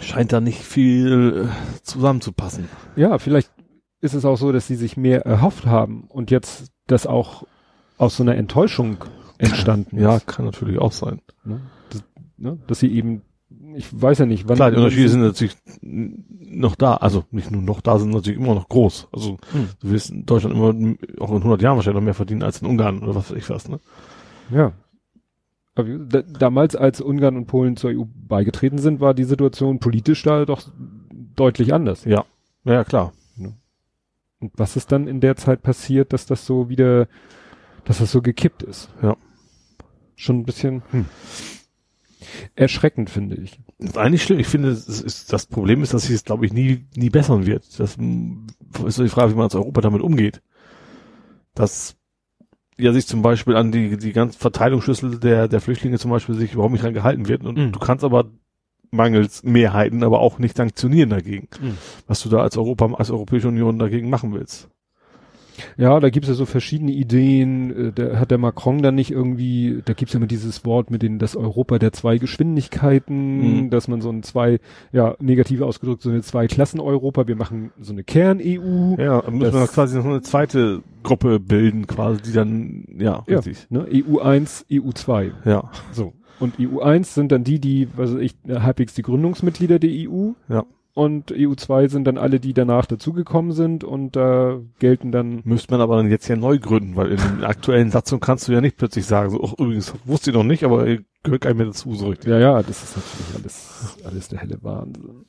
scheint 0.00 0.32
da 0.32 0.40
nicht 0.40 0.60
viel 0.62 1.48
äh, 1.48 1.82
zusammenzupassen. 1.82 2.68
Ja, 2.96 3.18
vielleicht 3.18 3.50
ist 4.00 4.14
es 4.14 4.24
auch 4.24 4.36
so, 4.36 4.50
dass 4.52 4.66
sie 4.66 4.74
sich 4.76 4.96
mehr 4.96 5.24
erhofft 5.24 5.66
haben 5.66 6.04
und 6.08 6.30
jetzt 6.30 6.72
das 6.86 7.06
auch 7.06 7.44
aus 7.98 8.16
so 8.16 8.22
einer 8.22 8.34
Enttäuschung 8.36 8.98
entstanden 9.38 9.98
Ja, 9.98 10.16
ist. 10.16 10.26
kann 10.26 10.44
natürlich 10.44 10.78
auch 10.78 10.92
sein. 10.92 11.20
Ne? 11.44 11.60
Das, 11.90 12.04
ne? 12.36 12.58
Dass 12.66 12.80
sie 12.80 12.92
eben, 12.92 13.22
ich 13.76 14.02
weiß 14.02 14.18
ja 14.18 14.26
nicht, 14.26 14.48
wann. 14.48 14.56
Klar, 14.56 14.70
die 14.70 14.76
Unterschiede 14.76 15.08
sind 15.08 15.20
natürlich 15.20 15.56
noch 15.82 16.76
da, 16.76 16.94
also 16.94 17.24
nicht 17.30 17.50
nur 17.50 17.62
noch 17.62 17.80
da, 17.80 17.98
sind 17.98 18.10
natürlich 18.10 18.40
immer 18.40 18.54
noch 18.54 18.68
groß. 18.68 19.08
Also 19.12 19.38
Hm. 19.52 19.68
du 19.80 19.90
wirst 19.90 20.10
in 20.10 20.26
Deutschland 20.26 20.54
immer 20.54 20.68
auch 21.20 21.30
in 21.30 21.36
100 21.36 21.62
Jahren 21.62 21.76
wahrscheinlich 21.76 22.00
noch 22.00 22.04
mehr 22.04 22.14
verdienen 22.14 22.42
als 22.42 22.62
in 22.62 22.68
Ungarn 22.68 23.02
oder 23.02 23.14
was 23.14 23.30
weiß 23.30 23.36
ich 23.36 23.50
was, 23.50 23.68
ne? 23.68 23.78
Ja. 24.50 24.72
Aber 25.74 25.84
damals, 25.84 26.74
als 26.74 27.02
Ungarn 27.02 27.36
und 27.36 27.46
Polen 27.46 27.76
zur 27.76 27.90
EU 27.90 28.04
beigetreten 28.06 28.78
sind, 28.78 29.00
war 29.00 29.12
die 29.12 29.24
Situation 29.24 29.78
politisch 29.78 30.22
da 30.22 30.46
doch 30.46 30.62
deutlich 31.34 31.74
anders. 31.74 32.04
Ja, 32.06 32.24
ja 32.64 32.82
klar. 32.84 33.12
Und 34.38 34.52
was 34.56 34.76
ist 34.76 34.92
dann 34.92 35.08
in 35.08 35.20
der 35.20 35.36
Zeit 35.36 35.62
passiert, 35.62 36.12
dass 36.12 36.26
das 36.26 36.44
so 36.46 36.68
wieder, 36.68 37.08
dass 37.84 37.98
das 37.98 38.12
so 38.12 38.20
gekippt 38.20 38.62
ist? 38.62 38.90
Ja. 39.02 39.16
Schon 40.14 40.40
ein 40.40 40.44
bisschen 40.44 40.82
hm. 40.90 41.06
Erschreckend, 42.54 43.10
finde 43.10 43.36
ich. 43.36 43.60
Das 43.78 43.90
ist 43.90 43.98
eigentlich 43.98 44.22
schlimm. 44.22 44.38
Ich 44.38 44.46
finde, 44.46 44.70
ist, 44.70 45.32
das 45.32 45.46
Problem 45.46 45.82
ist, 45.82 45.94
dass 45.94 46.02
sich 46.02 46.14
es, 46.14 46.24
glaube 46.24 46.46
ich, 46.46 46.52
nie, 46.52 46.86
nie 46.94 47.10
bessern 47.10 47.46
wird. 47.46 47.64
Das 47.78 47.96
ist 47.96 48.94
so 48.96 49.02
die 49.02 49.08
Frage, 49.08 49.32
wie 49.32 49.36
man 49.36 49.44
als 49.44 49.54
Europa 49.54 49.80
damit 49.80 50.02
umgeht. 50.02 50.42
Dass 51.54 51.96
ja 52.78 52.92
sich 52.92 53.06
zum 53.06 53.22
Beispiel 53.22 53.56
an 53.56 53.72
die, 53.72 53.96
die 53.96 54.12
ganzen 54.12 54.38
Verteilungsschlüssel 54.38 55.18
der, 55.18 55.48
der 55.48 55.60
Flüchtlinge 55.60 55.98
zum 55.98 56.10
Beispiel 56.10 56.34
sich 56.34 56.52
überhaupt 56.52 56.72
nicht 56.72 56.84
dran 56.84 56.94
gehalten 56.94 57.28
wird. 57.28 57.44
Und 57.44 57.56
Mhm. 57.58 57.72
du 57.72 57.78
kannst 57.78 58.04
aber 58.04 58.30
mangels 58.90 59.42
Mehrheiten, 59.42 60.04
aber 60.04 60.20
auch 60.20 60.38
nicht 60.38 60.56
sanktionieren 60.56 61.10
dagegen. 61.10 61.48
Mhm. 61.60 61.78
Was 62.06 62.22
du 62.22 62.28
da 62.28 62.38
als 62.38 62.56
Europa, 62.56 62.92
als 62.94 63.10
Europäische 63.10 63.48
Union 63.48 63.78
dagegen 63.78 64.10
machen 64.10 64.32
willst. 64.32 64.68
Ja, 65.76 65.98
da 66.00 66.10
gibt's 66.10 66.28
ja 66.28 66.34
so 66.34 66.46
verschiedene 66.46 66.92
Ideen. 66.92 67.88
Äh, 67.88 67.92
Da 67.92 68.18
hat 68.18 68.30
der 68.30 68.38
Macron 68.38 68.82
dann 68.82 68.94
nicht 68.94 69.10
irgendwie, 69.10 69.82
da 69.84 69.92
gibt's 69.92 70.12
ja 70.14 70.18
immer 70.18 70.26
dieses 70.26 70.64
Wort 70.64 70.90
mit 70.90 71.02
den, 71.02 71.18
das 71.18 71.36
Europa 71.36 71.78
der 71.78 71.92
zwei 71.92 72.18
Geschwindigkeiten, 72.18 73.64
Mhm. 73.64 73.70
dass 73.70 73.88
man 73.88 74.00
so 74.00 74.10
ein 74.10 74.22
zwei, 74.22 74.58
ja, 74.92 75.14
negativ 75.20 75.60
ausgedrückt, 75.62 76.02
so 76.02 76.10
eine 76.10 76.22
Zwei-Klassen-Europa, 76.22 77.26
wir 77.28 77.36
machen 77.36 77.70
so 77.80 77.92
eine 77.92 78.04
Kern-EU. 78.04 78.96
Ja, 78.98 79.22
dann 79.22 79.38
müssen 79.38 79.54
wir 79.54 79.66
quasi 79.66 79.96
noch 79.98 80.04
eine 80.04 80.22
zweite 80.22 80.82
Gruppe 81.02 81.40
bilden, 81.40 81.86
quasi, 81.86 82.22
die 82.22 82.32
dann, 82.32 82.84
ja, 82.98 83.24
Ja. 83.26 83.36
richtig. 83.38 83.66
Ne? 83.70 83.86
EU1, 83.90 84.64
EU2. 84.70 85.32
Ja, 85.44 85.70
So. 85.92 86.12
Und 86.38 86.58
EU1 86.58 87.14
sind 87.14 87.32
dann 87.32 87.44
die, 87.44 87.58
die, 87.60 87.88
was 87.96 88.12
weiß 88.14 88.20
ich, 88.20 88.34
halbwegs 88.46 88.92
die 88.94 89.00
Gründungsmitglieder 89.02 89.78
der 89.78 89.88
EU. 89.90 90.32
Ja. 90.50 90.64
Und 90.96 91.30
EU2 91.30 91.90
sind 91.90 92.06
dann 92.06 92.16
alle, 92.16 92.40
die 92.40 92.54
danach 92.54 92.86
dazugekommen 92.86 93.52
sind 93.52 93.84
und 93.84 94.16
da 94.16 94.60
gelten 94.78 95.12
dann 95.12 95.42
müsste 95.44 95.74
man 95.74 95.82
aber 95.82 95.96
dann 95.96 96.10
jetzt 96.10 96.26
ja 96.26 96.36
neu 96.36 96.58
gründen, 96.58 96.96
weil 96.96 97.10
in 97.10 97.18
den 97.18 97.44
aktuellen 97.44 97.90
Satzungen 97.90 98.22
kannst 98.22 98.48
du 98.48 98.52
ja 98.52 98.62
nicht 98.62 98.78
plötzlich 98.78 99.04
sagen, 99.04 99.28
so, 99.28 99.44
ach, 99.44 99.52
übrigens, 99.58 99.92
wusste 100.06 100.30
ich 100.30 100.36
noch 100.36 100.42
nicht, 100.42 100.64
aber 100.64 100.86
ihr 100.86 101.04
gehört 101.22 101.42
gar 101.42 101.50
nicht 101.50 101.58
mehr 101.58 101.66
dazu, 101.66 101.94
so 101.94 102.08
richtig. 102.08 102.30
Ja, 102.30 102.38
ja, 102.38 102.62
das 102.62 102.82
ist 102.82 102.96
natürlich 102.96 103.34
alles, 103.36 103.98
alles 104.06 104.28
der 104.28 104.38
helle 104.38 104.58
Wahnsinn. 104.62 105.26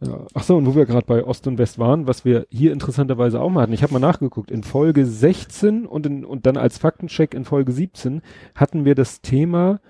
Ja. 0.00 0.26
Ach 0.32 0.42
so, 0.42 0.56
und 0.56 0.64
wo 0.64 0.74
wir 0.74 0.86
gerade 0.86 1.04
bei 1.04 1.22
Ost 1.22 1.46
und 1.46 1.58
West 1.58 1.78
waren, 1.78 2.06
was 2.06 2.24
wir 2.24 2.46
hier 2.48 2.72
interessanterweise 2.72 3.42
auch 3.42 3.50
mal 3.50 3.64
hatten, 3.64 3.74
ich 3.74 3.82
habe 3.82 3.92
mal 3.92 3.98
nachgeguckt, 3.98 4.50
in 4.50 4.62
Folge 4.62 5.04
16 5.04 5.84
und, 5.84 6.06
in, 6.06 6.24
und 6.24 6.46
dann 6.46 6.56
als 6.56 6.78
Faktencheck 6.78 7.34
in 7.34 7.44
Folge 7.44 7.72
17 7.72 8.22
hatten 8.54 8.86
wir 8.86 8.94
das 8.94 9.20
Thema, 9.20 9.80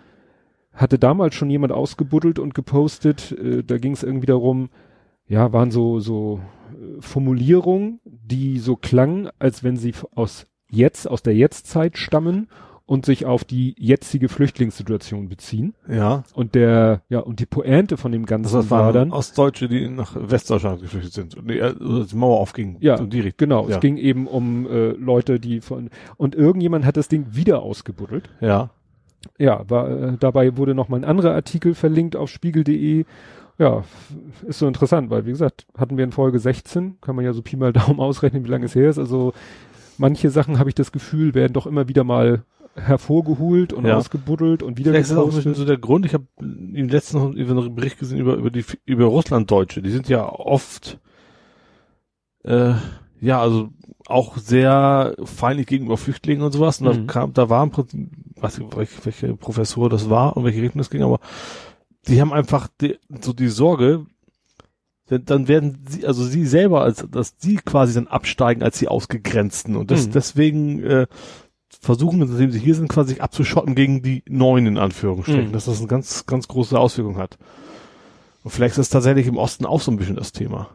hatte 0.79 0.99
damals 0.99 1.35
schon 1.35 1.51
jemand 1.51 1.73
ausgebuddelt 1.73 2.39
und 2.39 2.55
gepostet, 2.55 3.33
äh, 3.33 3.63
da 3.65 3.79
ging 3.79 3.93
es 3.93 4.03
irgendwie 4.03 4.27
darum, 4.27 4.71
ja, 5.27 5.53
waren 5.53 5.71
so, 5.71 6.01
so 6.01 6.41
äh, 6.71 7.01
Formulierungen, 7.01 8.01
die 8.05 8.59
so 8.59 8.77
klangen, 8.77 9.29
als 9.39 9.63
wenn 9.63 9.77
sie 9.77 9.93
aus 10.15 10.47
jetzt, 10.71 11.09
aus 11.09 11.23
der 11.23 11.35
Jetztzeit 11.35 11.99
stammen 11.99 12.49
und 12.87 13.05
sich 13.05 13.27
auf 13.27 13.45
die 13.45 13.75
jetzige 13.79 14.31
Flüchtlingssituation 14.31 15.29
beziehen. 15.29 15.75
Ja, 15.89 16.25
Und 16.33 16.55
der, 16.55 17.03
ja, 17.11 17.19
und 17.19 17.39
die 17.39 17.45
Pointe 17.45 17.99
von 17.99 18.13
dem 18.13 18.25
Ganzen 18.25 18.55
das 18.55 18.71
war 18.71 18.95
dann, 18.95 19.13
Ostdeutsche, 19.13 19.69
die 19.69 19.89
nach 19.89 20.17
Westdeutschland 20.19 20.81
geflüchtet 20.81 21.13
sind 21.13 21.37
und 21.37 21.51
die, 21.51 21.61
also 21.61 22.05
die 22.05 22.17
Mauer 22.17 22.41
aufging. 22.41 22.79
Ja, 22.81 22.97
so 22.97 23.05
die 23.05 23.35
genau, 23.37 23.69
ja. 23.69 23.75
es 23.75 23.81
ging 23.81 23.99
eben 23.99 24.27
um 24.27 24.67
äh, 24.67 24.93
Leute, 24.93 25.39
die 25.39 25.61
von, 25.61 25.91
und 26.17 26.35
irgendjemand 26.35 26.87
hat 26.87 26.97
das 26.97 27.09
Ding 27.09 27.27
wieder 27.33 27.61
ausgebuddelt. 27.61 28.31
Ja, 28.41 28.71
Ja, 29.39 29.69
war, 29.69 29.89
äh, 29.91 30.17
dabei 30.19 30.57
wurde 30.57 30.75
noch 30.75 30.89
mal 30.89 30.97
ein 30.99 31.05
anderer 31.05 31.35
Artikel 31.35 31.75
verlinkt 31.75 32.17
auf 32.17 32.31
spiegel.de. 32.31 33.05
Ja, 33.59 33.85
ist 34.47 34.61
so 34.61 34.69
interessant, 34.69 35.11
weil 35.11 35.27
wie 35.27 35.31
gesagt, 35.31 35.67
hatten 35.77 35.97
wir 35.97 36.05
in 36.05 36.13
Folge 36.13 36.39
16, 36.39 36.99
kann 37.01 37.17
man 37.17 37.25
ja 37.25 37.33
so 37.33 37.43
Pi 37.43 37.57
mal 37.57 37.73
Daumen 37.73 37.99
ausrechnen, 38.01 38.45
wie 38.45 38.49
lange 38.51 38.67
es 38.67 38.75
her 38.75 38.89
ist. 38.91 38.99
Also 38.99 39.33
manche 39.99 40.31
Sachen 40.31 40.59
habe 40.59 40.69
ich 40.71 40.75
das 40.75 40.93
Gefühl, 40.93 41.35
werden 41.35 41.53
doch 41.53 41.67
immer 41.67 41.89
wieder 41.89 42.05
mal 42.05 42.45
hervorgeholt 42.77 43.73
und 43.73 43.85
Ja. 43.87 43.97
ausgebuddelt 43.97 44.63
und 44.63 44.79
wieder 44.79 44.93
Vielleicht 44.93 45.11
ist 45.11 45.17
das 45.17 45.19
auch 45.19 45.55
so 45.55 45.65
der 45.65 45.79
Grund. 45.79 46.07
Ich 46.07 46.15
habe 46.15 46.27
im 46.41 46.89
letzten 46.89 47.19
noch 47.19 47.33
einen 47.35 47.75
Bericht 47.75 47.99
gesehen 47.99 48.21
über 48.21 48.37
über 48.37 48.51
die 48.51 48.65
über 48.85 49.07
Russlanddeutsche. 49.07 49.83
Die 49.83 49.91
sind 49.91 50.09
ja 50.09 50.29
oft 50.29 51.01
äh, 52.45 52.75
ja 53.21 53.41
also 53.41 53.71
auch 54.07 54.37
sehr 54.39 55.15
feindlich 55.25 55.67
gegenüber 55.67 55.97
Flüchtlingen 55.97 56.43
und 56.43 56.53
sowas. 56.53 56.81
Und 56.81 56.87
Mhm. 56.89 57.07
da 57.07 57.13
kam, 57.13 57.33
da 57.35 57.49
war 57.51 57.63
im 57.65 57.71
Prinzip, 57.71 58.09
weiß 58.37 58.59
ich, 58.59 58.77
welche, 58.77 59.05
welche 59.05 59.37
Professor 59.37 59.89
das 59.91 60.09
war 60.09 60.37
und 60.37 60.45
welche 60.45 60.63
Richtung 60.63 60.79
das 60.79 60.91
ging, 60.91 61.03
aber 61.03 61.21
die 62.07 62.21
haben 62.21 62.33
einfach 62.33 62.69
die, 62.81 62.99
so 63.21 63.33
die 63.33 63.49
Sorge, 63.49 64.07
denn 65.11 65.25
dann 65.25 65.49
werden 65.49 65.85
sie, 65.89 66.07
also 66.07 66.25
sie 66.25 66.47
selber, 66.47 66.83
als 66.83 67.05
dass 67.11 67.35
sie 67.39 67.57
quasi 67.57 67.95
dann 67.95 68.07
absteigen 68.07 68.63
als 68.63 68.79
die 68.79 68.89
Ausgegrenzten. 68.89 69.77
Und 69.77 69.91
das, 69.91 70.07
Mhm. 70.07 70.13
deswegen 70.13 70.83
äh, 70.85 71.07
versuchen, 71.81 72.23
indem 72.23 72.51
sie 72.51 72.59
hier 72.59 72.75
sind, 72.75 72.89
quasi 72.89 73.11
sich 73.15 73.23
abzuschotten 73.23 73.75
gegen 73.75 74.03
die 74.03 74.23
Neuen 74.29 74.67
in 74.67 74.79
Anführungsstrichen, 74.79 75.49
Mhm. 75.49 75.53
dass 75.53 75.67
das 75.67 75.79
eine 75.79 75.89
ganz, 75.89 76.25
ganz 76.27 76.49
große 76.49 76.79
Auswirkung 76.79 77.17
hat. 77.19 77.37
Und 78.43 78.51
vielleicht 78.53 78.73
ist 78.73 78.79
das 78.79 78.91
tatsächlich 78.91 79.27
im 79.27 79.37
Osten 79.37 79.67
auch 79.67 79.81
so 79.81 79.91
ein 79.91 79.97
bisschen 79.99 80.17
das 80.17 80.33
Thema. 80.33 80.71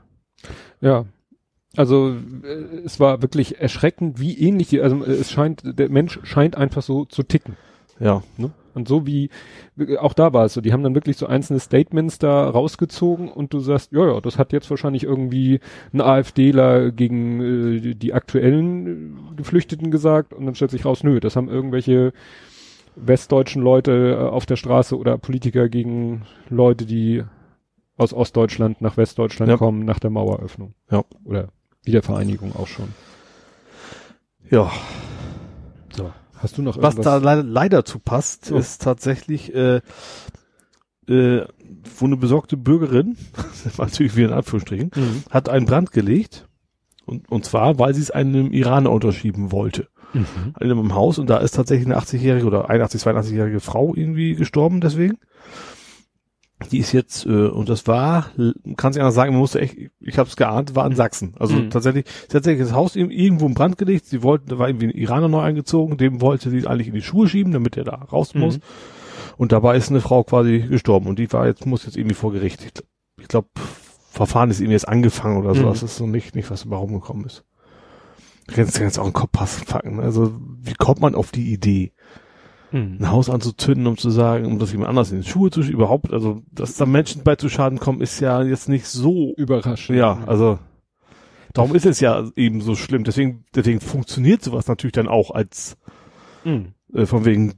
Ja. 0.82 1.06
Also 1.76 2.16
äh, 2.44 2.78
es 2.86 3.00
war 3.00 3.22
wirklich 3.22 3.60
erschreckend, 3.60 4.20
wie 4.20 4.38
ähnlich 4.38 4.70
die, 4.70 4.82
also 4.82 5.04
äh, 5.04 5.12
es 5.12 5.32
scheint, 5.32 5.62
der 5.66 5.90
Mensch 5.90 6.20
scheint 6.24 6.56
einfach 6.56 6.82
so 6.84 7.06
zu 7.06 7.24
ticken. 7.24 7.56
Ja. 8.00 8.24
Ne? 8.38 8.52
Und 8.74 8.88
so 8.88 9.06
wie, 9.06 9.30
auch 10.00 10.14
da 10.14 10.34
war 10.34 10.46
es 10.46 10.54
so, 10.54 10.62
die 10.62 10.74
haben 10.74 10.84
dann 10.84 10.96
wirklich 10.96 11.18
so 11.18 11.28
einzelne 11.28 11.60
Statements 11.60 12.18
da 12.18 12.50
rausgezogen 12.50 13.30
und 13.30 13.54
du 13.54 13.60
sagst, 13.60 13.92
ja, 13.92 14.06
ja, 14.06 14.20
das 14.22 14.40
hat 14.40 14.52
jetzt 14.52 14.70
wahrscheinlich 14.70 15.04
irgendwie 15.04 15.60
ein 15.94 16.02
AfDler 16.02 16.92
gegen 16.92 17.42
äh, 17.78 17.94
die, 17.96 18.14
aktuellen 18.14 18.88
äh, 19.32 19.36
Geflüchteten 19.36 19.92
gesagt 19.92 20.34
und 20.34 20.46
dann 20.46 20.56
stellt 20.56 20.72
sich 20.72 20.86
raus, 20.86 21.04
nö, 21.04 21.20
das 21.20 21.36
haben 21.36 21.50
irgendwelche 21.50 22.14
westdeutschen 22.96 23.62
Leute 23.62 24.18
äh, 24.20 24.24
auf 24.24 24.46
der 24.46 24.56
Straße 24.56 24.98
oder 24.98 25.18
Politiker 25.18 25.70
gegen 25.70 26.24
Leute, 26.50 26.86
die 26.86 27.24
aus 27.96 28.14
Ostdeutschland 28.14 28.82
nach 28.82 28.98
Westdeutschland 28.98 29.52
Ja. 29.52 29.58
kommen 29.58 29.86
nach 29.86 30.00
der 30.00 30.10
Maueröffnung. 30.10 30.74
Ja. 30.90 31.04
Oder 31.26 31.50
Wiedervereinigung 31.84 32.56
auch 32.56 32.68
schon. 32.68 32.90
Ja. 34.50 34.72
So. 35.96 36.12
Hast 36.36 36.58
du 36.58 36.62
noch 36.62 36.78
Was 36.78 36.96
irgendwas? 36.96 37.06
da 37.06 37.18
leider, 37.18 37.44
leider 37.44 37.86
zu 37.86 38.00
passt, 38.00 38.52
Oh. 38.52 38.58
ist 38.58 38.82
tatsächlich, 38.82 39.54
äh, 39.56 39.78
äh, 41.08 41.46
wo 41.98 42.06
eine 42.06 42.18
besorgte 42.18 42.58
Bürgerin, 42.58 43.18
natürlich 43.78 44.16
wieder 44.16 44.30
in 44.30 44.34
Anführungsstrichen, 44.34 44.92
Mhm. 44.96 45.24
hat 45.30 45.50
einen 45.50 45.66
Brand 45.66 45.92
gelegt. 45.92 46.48
Und, 47.06 47.30
und 47.30 47.44
zwar, 47.46 47.80
weil 47.80 47.94
sie 47.94 48.02
es 48.02 48.12
einem 48.12 48.52
Iraner 48.54 48.90
unterschieben 48.92 49.52
wollte. 49.52 49.88
Mhm. 50.14 50.26
In 50.60 50.72
einem 50.72 50.94
Haus. 50.96 51.18
Und 51.20 51.30
da 51.30 51.38
ist 51.38 51.56
tatsächlich 51.56 51.86
eine 51.88 51.98
80-jährige 51.98 52.46
oder 52.46 52.70
81, 52.70 53.02
82-jährige 53.02 53.60
Frau 53.60 53.94
irgendwie 53.96 54.36
gestorben 54.36 54.80
deswegen. 54.80 55.18
Die 56.72 56.80
ist 56.80 56.92
jetzt, 56.92 57.26
äh, 57.26 57.48
und 57.48 57.70
das 57.70 57.88
war, 57.88 58.28
kann 58.78 58.94
sich 58.94 59.02
anders 59.02 59.16
sagen, 59.16 59.32
man 59.34 59.40
musste 59.42 59.60
echt, 59.62 59.78
ich 60.00 60.18
habe 60.18 60.30
es 60.30 60.36
geahnt, 60.36 60.76
war 60.76 60.86
in 60.88 60.96
Sachsen. 60.96 61.34
Also 61.40 61.56
Mhm. 61.56 61.70
tatsächlich, 61.70 62.06
sie 62.08 62.24
hat 62.24 62.30
tatsächlich 62.44 62.68
das 62.68 62.76
Haus 62.76 62.96
ir- 62.96 63.10
irgendwo 63.12 63.46
in 63.48 63.54
Brand 63.54 63.78
gelegt. 63.78 64.06
Sie 64.06 64.24
wollte, 64.24 64.46
da 64.48 64.58
war 64.60 64.68
irgendwie 64.70 64.88
ein 64.88 64.92
Iraner 64.98 65.28
neu 65.28 65.42
eingezogen, 65.42 65.98
dem 65.98 66.22
wollte 66.22 66.50
sie 66.50 66.66
eigentlich 66.68 66.88
in 66.88 66.94
die 66.96 67.02
Schuhe 67.02 67.28
schieben, 67.28 67.54
damit 67.54 67.78
er 67.78 67.84
da 67.84 67.96
raus 67.96 68.34
Mhm. 68.34 68.42
muss. 68.42 68.60
Und 69.38 69.52
dabei 69.52 69.78
ist 69.78 69.90
eine 69.90 70.02
Frau 70.02 70.24
quasi 70.24 70.60
gestorben 70.60 71.08
und 71.08 71.18
die 71.20 71.32
war 71.34 71.48
jetzt, 71.48 71.66
muss 71.66 71.86
jetzt 71.86 71.98
irgendwie 71.98 72.16
vor 72.16 72.32
Gericht. 72.34 72.64
Ich, 72.64 72.72
ich 73.22 73.28
glaube, 73.28 73.48
Verfahren 74.12 74.52
ist 74.52 74.60
irgendwie 74.60 74.74
jetzt 74.74 74.88
angefangen 74.88 75.38
oder 75.38 75.56
so. 75.56 75.64
Mhm. 75.64 75.68
Das 75.68 75.82
ist 75.84 75.96
so 75.98 76.06
nicht, 76.06 76.36
nicht, 76.36 76.52
was 76.52 76.64
dabei 76.64 76.76
rumgekommen 76.76 77.26
ist. 77.26 77.44
Du 78.48 78.56
kannst 78.56 78.78
ja 78.78 78.84
jetzt 78.84 79.00
auch 79.00 79.06
einen 79.06 79.14
Kopf 79.14 79.66
packen. 79.66 80.00
Also, 80.02 80.34
wie 80.62 80.74
kommt 80.74 81.00
man 81.00 81.16
auf 81.16 81.32
die 81.32 81.52
Idee, 81.54 81.94
Mhm. 82.74 82.98
ein 83.00 83.12
Haus 83.12 83.30
anzuzünden, 83.30 83.88
um 83.88 83.98
zu 83.98 84.10
sagen, 84.10 84.46
um 84.46 84.60
das 84.60 84.72
jemand 84.72 84.90
anders 84.90 85.12
in 85.12 85.22
die 85.22 85.28
Schuhe 85.30 85.50
zu 85.52 85.62
schieben? 85.62 85.76
Überhaupt, 85.80 86.12
also, 86.12 86.42
dass 86.52 86.76
da 86.76 86.86
Menschen 86.86 87.24
bei 87.24 87.36
zu 87.38 87.48
Schaden 87.48 87.80
kommen, 87.80 88.02
ist 88.02 88.20
ja 88.20 88.42
jetzt 88.44 88.68
nicht 88.68 88.88
so, 88.88 89.34
Überraschend. 89.38 89.98
ja, 89.98 90.24
also, 90.26 90.60
darum 91.54 91.76
ist 91.76 91.86
es 91.86 92.00
ja 92.00 92.28
eben 92.36 92.62
so 92.62 92.76
schlimm. 92.76 93.04
Deswegen, 93.04 93.46
deswegen 93.56 93.80
funktioniert 93.80 94.44
sowas 94.44 94.68
natürlich 94.68 94.94
dann 94.94 95.08
auch 95.08 95.32
als, 95.32 95.78
Mhm. 96.44 96.74
äh, 96.94 97.06
von 97.06 97.24
wegen, 97.26 97.54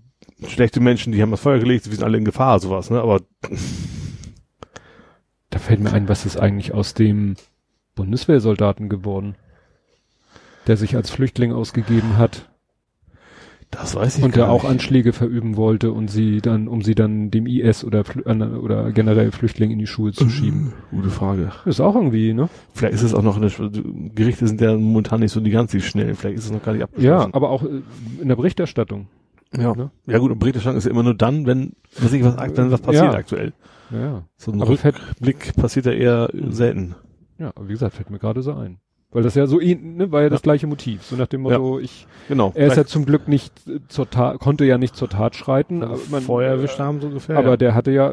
schlechte 0.48 0.82
Menschen, 0.82 1.14
die 1.14 1.22
haben 1.22 1.32
das 1.32 1.40
Feuer 1.42 1.60
gelegt, 1.60 1.86
wir 1.86 1.94
sind 1.96 2.04
alle 2.04 2.18
in 2.18 2.26
Gefahr, 2.26 2.60
sowas, 2.60 2.90
ne, 2.92 3.00
aber, 3.02 3.22
Da 5.50 5.60
fällt 5.60 5.80
mir 5.80 5.94
ein, 5.94 6.10
was 6.10 6.26
ist 6.26 6.38
eigentlich 6.38 6.74
aus 6.74 6.94
dem 6.94 7.36
Bundeswehrsoldaten 7.96 8.90
geworden, 8.90 9.36
der 10.68 10.76
sich 10.76 10.98
als 10.98 11.10
Flüchtling 11.10 11.54
ausgegeben 11.54 12.18
hat 12.18 12.50
das 13.76 13.96
weiß 13.96 14.18
ich 14.18 14.24
und 14.24 14.36
der 14.36 14.50
auch 14.50 14.64
nicht. 14.64 14.72
Anschläge 14.72 15.14
verüben 15.14 15.56
wollte 15.58 15.92
und 15.92 16.10
sie 16.10 16.42
dann, 16.42 16.68
um 16.68 16.82
sie 16.82 16.96
dann 16.96 17.32
dem 17.32 17.46
IS 17.48 17.84
oder 17.84 18.04
oder 18.62 18.92
generell 18.92 19.32
Flüchtlingen 19.32 19.74
in 19.74 19.80
die 19.80 19.88
Schuhe 19.88 20.12
zu 20.12 20.30
schieben. 20.30 20.74
Gute 20.92 21.10
Frage. 21.10 21.52
Ist 21.66 21.80
auch 21.82 21.96
irgendwie, 21.96 22.34
ne? 22.34 22.50
Vielleicht 22.74 22.96
ist 22.96 23.04
es 23.04 23.14
auch 23.14 23.22
noch 23.24 23.38
eine, 23.38 23.50
Gerichte 24.16 24.48
sind 24.48 24.62
ja 24.62 24.76
momentan 24.78 25.20
nicht 25.20 25.32
so 25.32 25.40
die 25.40 25.52
ganz 25.52 25.72
schnell. 25.84 26.16
Vielleicht 26.16 26.38
ist 26.40 26.46
es 26.46 26.52
noch 26.52 26.64
gar 26.64 26.72
nicht 26.74 26.82
Ja, 26.82 26.86
abgeschlossen. 26.86 27.34
aber 27.34 27.50
auch 27.50 27.64
äh, 27.64 27.82
in 28.22 28.28
der 28.28 28.36
Berichterstattung. 28.36 29.08
Ja, 29.56 29.74
ne? 29.76 29.92
ja 30.06 30.18
gut, 30.18 30.32
und 30.32 30.40
Berichterstattung 30.40 30.78
ist 30.78 30.86
ja 30.86 30.92
immer 30.92 31.04
nur 31.04 31.14
dann, 31.16 31.46
wenn, 31.46 31.74
was 32.00 32.12
ich, 32.14 32.24
was, 32.24 32.36
wenn 32.58 32.72
was 32.72 32.82
passiert 32.82 33.06
Ja. 33.06 33.14
aktuell. 33.14 33.54
Ja, 33.92 34.00
ja. 34.00 34.24
So 34.38 34.52
ein 34.52 34.62
Aber 34.62 34.72
Rückblick 34.72 35.56
passiert 35.56 35.86
ja 35.86 35.92
eher 35.94 36.30
selten. 36.50 36.96
ja, 37.38 37.52
aber 37.56 37.68
wie 37.68 37.74
gesagt, 37.74 37.96
fällt 37.96 38.10
mir 38.10 38.20
gerade 38.20 38.42
so 38.42 38.54
ein. 38.54 38.80
Weil 39.16 39.24
das 39.24 39.34
ja 39.34 39.48
so, 39.48 39.60
ähn- 39.60 39.96
ne, 39.96 40.12
war 40.12 40.24
ja 40.24 40.30
das 40.30 40.42
gleiche 40.42 40.68
Motiv. 40.68 41.04
So 41.04 41.16
nach 41.16 41.28
dem 41.28 41.40
Motto, 41.44 41.80
ich, 41.80 42.06
Genau. 42.28 42.52
er 42.54 42.68
ist 42.68 42.76
ja 42.76 42.84
zum 42.86 43.06
Glück 43.06 43.30
nicht 43.30 43.66
äh, 43.66 43.80
zur 43.88 44.10
Tat, 44.10 44.40
konnte 44.40 44.66
ja 44.66 44.78
nicht 44.78 44.94
zur 44.98 45.08
Tat 45.10 45.38
schreiten. 45.38 45.84
aber 45.84 45.98
man- 46.12 46.22
Feuer 46.22 46.50
erwischt 46.50 46.80
haben, 46.80 47.00
so 47.00 47.08
ungefähr. 47.08 47.38
Aber 47.38 47.52
ja. 47.52 47.56
der 47.58 47.76
hatte 47.76 47.92
ja, 47.92 48.12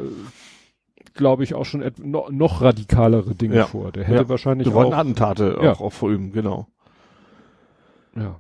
glaube 1.15 1.43
ich, 1.43 1.55
auch 1.55 1.65
schon 1.65 1.83
no, 2.01 2.29
noch 2.31 2.63
radikalere 2.63 3.35
Dinge 3.35 3.57
Ja. 3.57 3.67
vor. 3.67 3.91
Der 3.91 4.05
hätte 4.05 4.23
Ja. 4.23 4.29
wahrscheinlich 4.29 4.69
Wir 4.69 4.75
wollten 4.75 4.93
Attentate 4.95 5.59
Ja. 5.61 5.73
auch, 5.73 5.81
auch 5.81 5.93
verüben, 5.93 6.31
genau. 6.31 6.69
ja, 8.17 8.39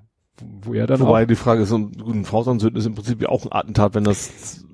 wo 0.62 0.72
er 0.72 0.86
dann 0.86 1.00
Wobei 1.00 1.24
auch, 1.24 1.26
die 1.26 1.34
Frage 1.34 1.62
ist, 1.62 1.70
so 1.70 1.78
ein, 1.78 1.92
ein 2.06 2.30
Haus 2.30 2.46
anzünden 2.46 2.78
ist 2.78 2.86
im 2.86 2.94
Prinzip 2.94 3.20
ja 3.22 3.28
auch 3.28 3.44
ein 3.44 3.50
Attentat, 3.52 3.94
wenn 3.96 4.04
das 4.04 4.64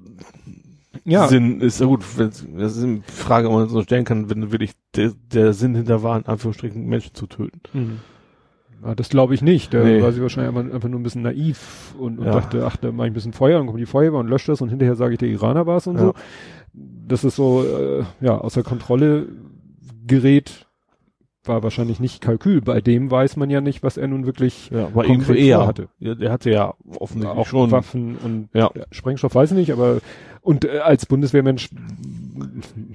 Ja. 1.11 1.26
Sinn 1.28 1.61
ist. 1.61 1.80
Ja 1.80 1.86
gut, 1.86 2.04
wenn, 2.18 2.30
das 2.59 2.76
ist 2.76 2.84
eine 2.84 3.02
Frage, 3.06 3.48
die 3.48 3.54
man 3.54 3.68
so 3.68 3.82
stellen 3.82 4.04
kann, 4.04 4.28
wenn 4.30 4.52
wirklich 4.52 4.72
der, 4.94 5.12
der 5.32 5.52
Sinn 5.54 5.74
hinter 5.74 6.02
war, 6.02 6.16
in 6.18 6.26
Anführungsstrichen 6.26 6.86
Menschen 6.86 7.14
zu 7.14 7.26
töten. 7.26 7.61
Mhm. 7.72 7.98
Ja, 8.84 8.94
das 8.94 9.09
glaube 9.09 9.34
ich 9.34 9.42
nicht. 9.42 9.74
Da 9.74 9.82
Nee. 9.82 10.00
war 10.02 10.12
sie 10.12 10.22
wahrscheinlich 10.22 10.56
einfach, 10.56 10.72
einfach 10.72 10.88
nur 10.88 11.00
ein 11.00 11.02
bisschen 11.02 11.22
naiv 11.22 11.94
und, 11.98 12.18
und 12.20 12.26
Ja. 12.26 12.32
dachte, 12.32 12.64
ach, 12.64 12.76
da 12.76 12.92
mache 12.92 13.09
ich 13.09 13.11
ein 13.11 13.14
bisschen 13.14 13.32
Feuer, 13.32 13.59
dann 13.59 13.66
kommt 13.66 13.80
die 13.80 13.86
Feuerwehr 13.86 14.20
und 14.20 14.28
löscht 14.28 14.48
das 14.48 14.61
und 14.61 14.68
hinterher 14.68 14.94
sage 14.94 15.14
ich, 15.14 15.18
der 15.18 15.28
Iraner 15.28 15.66
war 15.66 15.78
es 15.78 15.86
und 15.88 15.96
Ja. 15.96 16.02
so. 16.02 16.14
Das 16.74 17.24
ist 17.24 17.34
so, 17.34 17.64
äh, 17.64 18.04
ja, 18.20 18.38
außer 18.38 18.62
Kontrolle 18.62 19.26
gerät, 20.06 20.68
war 21.45 21.62
wahrscheinlich 21.62 22.01
nicht 22.01 22.20
Kalkül. 22.20 22.61
Bei 22.61 22.80
dem 22.80 23.11
weiß 23.11 23.36
man 23.36 23.49
ja 23.51 23.61
nicht, 23.61 23.82
was 23.82 23.97
er 23.97 24.09
nun 24.09 24.26
wirklich 24.26 24.70
Ja, 24.70 24.86
aber 24.86 25.05
Konkret 25.05 25.36
eher. 25.39 25.59
vorhatte. 25.59 25.89
Ja, 25.99 26.14
der 26.14 26.30
hatte 26.32 26.51
ja 26.51 26.74
offensichtlich 26.99 27.39
auch 27.39 27.47
schon. 27.47 27.70
Waffen 27.70 28.16
und 28.16 28.49
Ja. 28.53 28.70
ja, 28.74 28.84
Sprengstoff 28.91 29.34
weiß 29.34 29.53
ich 29.53 29.57
nicht, 29.57 29.72
aber 29.72 29.99
und 30.43 30.64
äh, 30.64 30.78
als 30.78 31.07
Bundeswehrmensch 31.07 31.70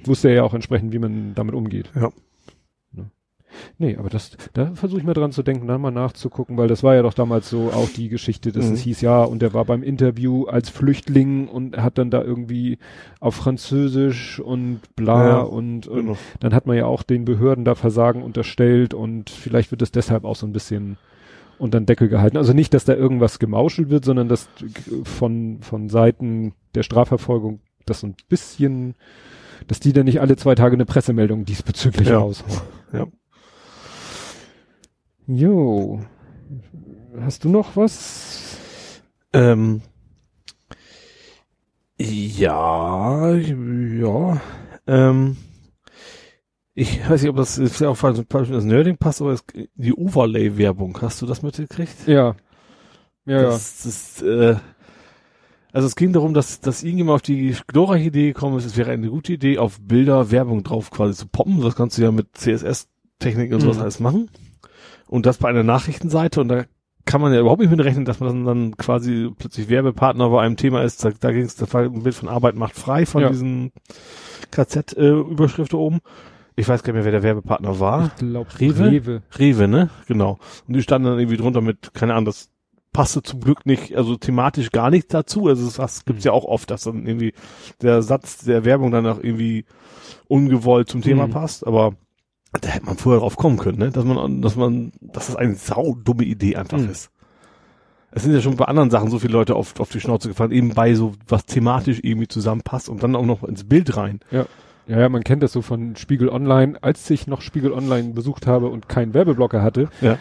wusste 0.04 0.28
er 0.28 0.34
ja 0.34 0.42
auch 0.44 0.54
entsprechend, 0.54 0.92
wie 0.92 0.98
man 0.98 1.32
damit 1.34 1.54
umgeht. 1.54 1.90
Ja. 1.94 2.10
Ne? 3.78 3.86
Nee, 3.88 3.96
aber 3.96 4.08
das, 4.08 4.36
da 4.52 4.72
versuche 4.74 5.00
ich 5.00 5.06
mal 5.06 5.14
dran 5.14 5.32
zu 5.32 5.42
denken, 5.42 5.66
dann 5.66 5.80
mal 5.80 5.90
nachzugucken, 5.90 6.56
weil 6.56 6.68
das 6.68 6.82
war 6.82 6.94
ja 6.94 7.02
doch 7.02 7.14
damals 7.14 7.48
so 7.50 7.70
auch 7.72 7.88
die 7.88 8.08
Geschichte, 8.08 8.52
dass 8.52 8.66
Mhm. 8.68 8.74
es 8.74 8.80
hieß, 8.80 9.00
ja, 9.00 9.22
und 9.22 9.42
der 9.42 9.54
war 9.54 9.64
beim 9.64 9.82
Interview 9.82 10.44
als 10.44 10.68
Flüchtling 10.68 11.48
und 11.48 11.76
hat 11.76 11.98
dann 11.98 12.10
da 12.10 12.22
irgendwie 12.22 12.78
auf 13.20 13.34
Französisch 13.34 14.40
und 14.40 14.80
bla 14.96 15.28
Ja, 15.28 15.40
und, 15.40 15.86
und 15.86 16.00
Genau. 16.06 16.16
dann 16.40 16.54
hat 16.54 16.66
man 16.66 16.76
ja 16.76 16.86
auch 16.86 17.02
den 17.02 17.24
Behörden 17.24 17.64
da 17.64 17.74
Versagen 17.74 18.22
unterstellt 18.22 18.94
und 18.94 19.30
vielleicht 19.30 19.70
wird 19.70 19.82
es 19.82 19.92
deshalb 19.92 20.24
auch 20.24 20.36
so 20.36 20.46
ein 20.46 20.52
bisschen 20.52 20.96
unter 21.58 21.78
den 21.80 21.86
Deckel 21.86 22.08
gehalten. 22.08 22.36
Also 22.36 22.52
nicht, 22.52 22.74
dass 22.74 22.84
da 22.84 22.94
irgendwas 22.94 23.38
gemauschelt 23.38 23.88
wird, 23.90 24.04
sondern 24.04 24.28
dass 24.28 24.48
von, 25.04 25.58
von 25.60 25.88
Seiten 25.88 26.52
der 26.74 26.82
Strafverfolgung 26.82 27.60
das 27.86 28.00
so 28.00 28.08
ein 28.08 28.16
bisschen, 28.28 28.94
dass 29.68 29.78
die 29.80 29.92
dann 29.92 30.04
nicht 30.06 30.20
alle 30.20 30.36
zwei 30.36 30.54
Tage 30.54 30.74
eine 30.74 30.84
Pressemeldung 30.84 31.44
diesbezüglich 31.44 32.08
Ja. 32.08 32.18
raushauen. 32.18 32.60
Ja. 32.92 33.06
Jo. 35.26 36.00
Hast 37.20 37.44
du 37.44 37.48
noch 37.48 37.76
was? 37.76 39.00
Ähm, 39.32 39.82
ja, 41.98 43.34
ja. 43.34 44.40
Ähm, 44.86 45.36
ich 46.74 47.08
weiß 47.08 47.22
nicht, 47.22 47.30
ob 47.30 47.36
das 47.36 47.56
ist 47.58 47.80
ja 47.80 47.88
auch 47.88 47.96
falsch, 47.96 48.20
das 48.28 48.64
Nerding 48.64 48.96
passt, 48.96 49.20
aber 49.22 49.32
es, 49.32 49.44
die 49.76 49.94
Overlay-Werbung, 49.94 50.98
hast 51.00 51.22
du 51.22 51.26
das 51.26 51.42
mitgekriegt? 51.42 52.06
Ja. 52.06 52.34
Ja, 53.26 53.42
das, 53.42 53.82
das, 53.84 54.22
äh, 54.22 54.56
also 55.72 55.86
es 55.86 55.96
ging 55.96 56.12
darum, 56.12 56.34
dass, 56.34 56.60
dass 56.60 56.82
irgendjemand 56.82 57.14
auf 57.16 57.22
die 57.22 57.56
glorreiche 57.68 58.08
Idee 58.08 58.26
gekommen 58.28 58.58
ist, 58.58 58.66
es 58.66 58.76
wäre 58.76 58.90
eine 58.90 59.08
gute 59.08 59.32
Idee, 59.32 59.58
auf 59.58 59.78
Bilder 59.80 60.30
Werbung 60.30 60.62
drauf 60.62 60.90
quasi 60.90 61.14
zu 61.14 61.26
poppen. 61.28 61.60
Das 61.62 61.74
kannst 61.74 61.96
du 61.96 62.02
ja 62.02 62.10
mit 62.12 62.36
CSS-Technik 62.36 63.52
und 63.54 63.60
sowas 63.60 63.76
Mhm. 63.76 63.82
alles 63.82 64.00
machen. 64.00 64.30
Und 65.14 65.26
das 65.26 65.38
bei 65.38 65.48
einer 65.48 65.62
Nachrichtenseite 65.62 66.40
und 66.40 66.48
da 66.48 66.64
kann 67.04 67.20
man 67.20 67.32
ja 67.32 67.38
überhaupt 67.38 67.60
nicht 67.60 67.70
mit 67.70 67.84
rechnen, 67.84 68.04
dass 68.04 68.18
man 68.18 68.44
dann, 68.44 68.76
quasi 68.76 69.30
plötzlich 69.38 69.68
Werbepartner 69.68 70.28
bei 70.30 70.42
einem 70.42 70.56
Thema 70.56 70.82
ist. 70.82 71.04
Da, 71.04 71.10
da 71.20 71.30
ging 71.30 71.42
es, 71.44 71.54
da 71.54 71.72
war 71.72 71.82
ein 71.82 72.02
Bild 72.02 72.16
von 72.16 72.28
Arbeit 72.28 72.56
macht 72.56 72.74
frei 72.74 73.06
von 73.06 73.22
Ja. 73.22 73.28
diesen 73.28 73.70
KZ-Überschriften 74.50 75.78
oben. 75.78 76.00
Ich 76.56 76.68
weiß 76.68 76.82
gar 76.82 76.92
nicht 76.92 76.96
mehr, 76.98 77.04
wer 77.04 77.12
der 77.12 77.22
Werbepartner 77.22 77.78
war. 77.80 78.06
Ich 78.06 78.16
glaube, 78.16 78.48
Rewe? 78.60 78.90
Rewe. 78.90 79.22
Rewe, 79.38 79.68
ne? 79.68 79.90
Genau. 80.08 80.38
Und 80.66 80.74
die 80.74 80.82
standen 80.82 81.06
dann 81.08 81.18
irgendwie 81.18 81.36
drunter 81.36 81.60
mit, 81.60 81.94
keine 81.94 82.14
Ahnung, 82.14 82.26
das 82.26 82.50
passte 82.92 83.22
zum 83.22 83.40
Glück 83.40 83.66
nicht, 83.66 83.96
also 83.96 84.16
thematisch 84.16 84.70
gar 84.70 84.90
nicht 84.90 85.12
dazu. 85.12 85.48
Also 85.48 85.64
das, 85.64 85.74
das 85.76 86.04
gibt's 86.04 86.24
ja 86.24 86.32
auch 86.32 86.44
oft, 86.44 86.70
dass 86.70 86.84
dann 86.84 87.06
irgendwie 87.06 87.34
der 87.82 88.02
Satz 88.02 88.38
der 88.38 88.64
Werbung 88.64 88.90
dann 88.92 89.06
auch 89.06 89.18
irgendwie 89.18 89.64
ungewollt 90.28 90.88
zum 90.88 91.02
Thema 91.02 91.26
Mhm. 91.26 91.32
passt, 91.32 91.66
aber 91.66 91.94
da 92.60 92.68
hätte 92.68 92.86
man 92.86 92.96
vorher 92.96 93.20
drauf 93.20 93.36
kommen 93.36 93.56
können, 93.58 93.78
ne? 93.78 93.90
Dass 93.90 94.04
man, 94.04 94.42
dass 94.42 94.56
man, 94.56 94.92
dass 95.00 95.26
das 95.28 95.36
eine 95.36 95.54
saudumme 95.54 96.24
Idee 96.24 96.56
einfach 96.56 96.78
Mhm. 96.78 96.90
ist. 96.90 97.10
Es 98.12 98.22
sind 98.22 98.32
ja 98.32 98.40
schon 98.40 98.56
bei 98.56 98.66
anderen 98.66 98.90
Sachen 98.90 99.10
so 99.10 99.18
viele 99.18 99.32
Leute 99.32 99.56
auf, 99.56 99.80
auf 99.80 99.90
die 99.90 100.00
Schnauze 100.00 100.28
gefallen, 100.28 100.52
eben 100.52 100.68
bei 100.70 100.94
so 100.94 101.14
was 101.26 101.46
thematisch 101.46 101.98
irgendwie 102.02 102.28
zusammenpasst 102.28 102.88
und 102.88 103.02
dann 103.02 103.16
auch 103.16 103.26
noch 103.26 103.42
ins 103.42 103.64
Bild 103.64 103.96
rein. 103.96 104.20
Ja, 104.30 104.46
ja, 104.86 105.08
man 105.08 105.24
kennt 105.24 105.42
das 105.42 105.52
so 105.52 105.62
von 105.62 105.96
Spiegel 105.96 106.28
Online. 106.28 106.76
Als 106.80 107.08
ich 107.10 107.26
noch 107.26 107.40
Spiegel 107.40 107.72
Online 107.72 108.10
besucht 108.12 108.46
habe 108.46 108.68
und 108.68 108.88
keinen 108.88 109.14
Werbeblocker 109.14 109.62
hatte, 109.62 109.88
Ja. 110.00 110.12
äh, 110.12 110.18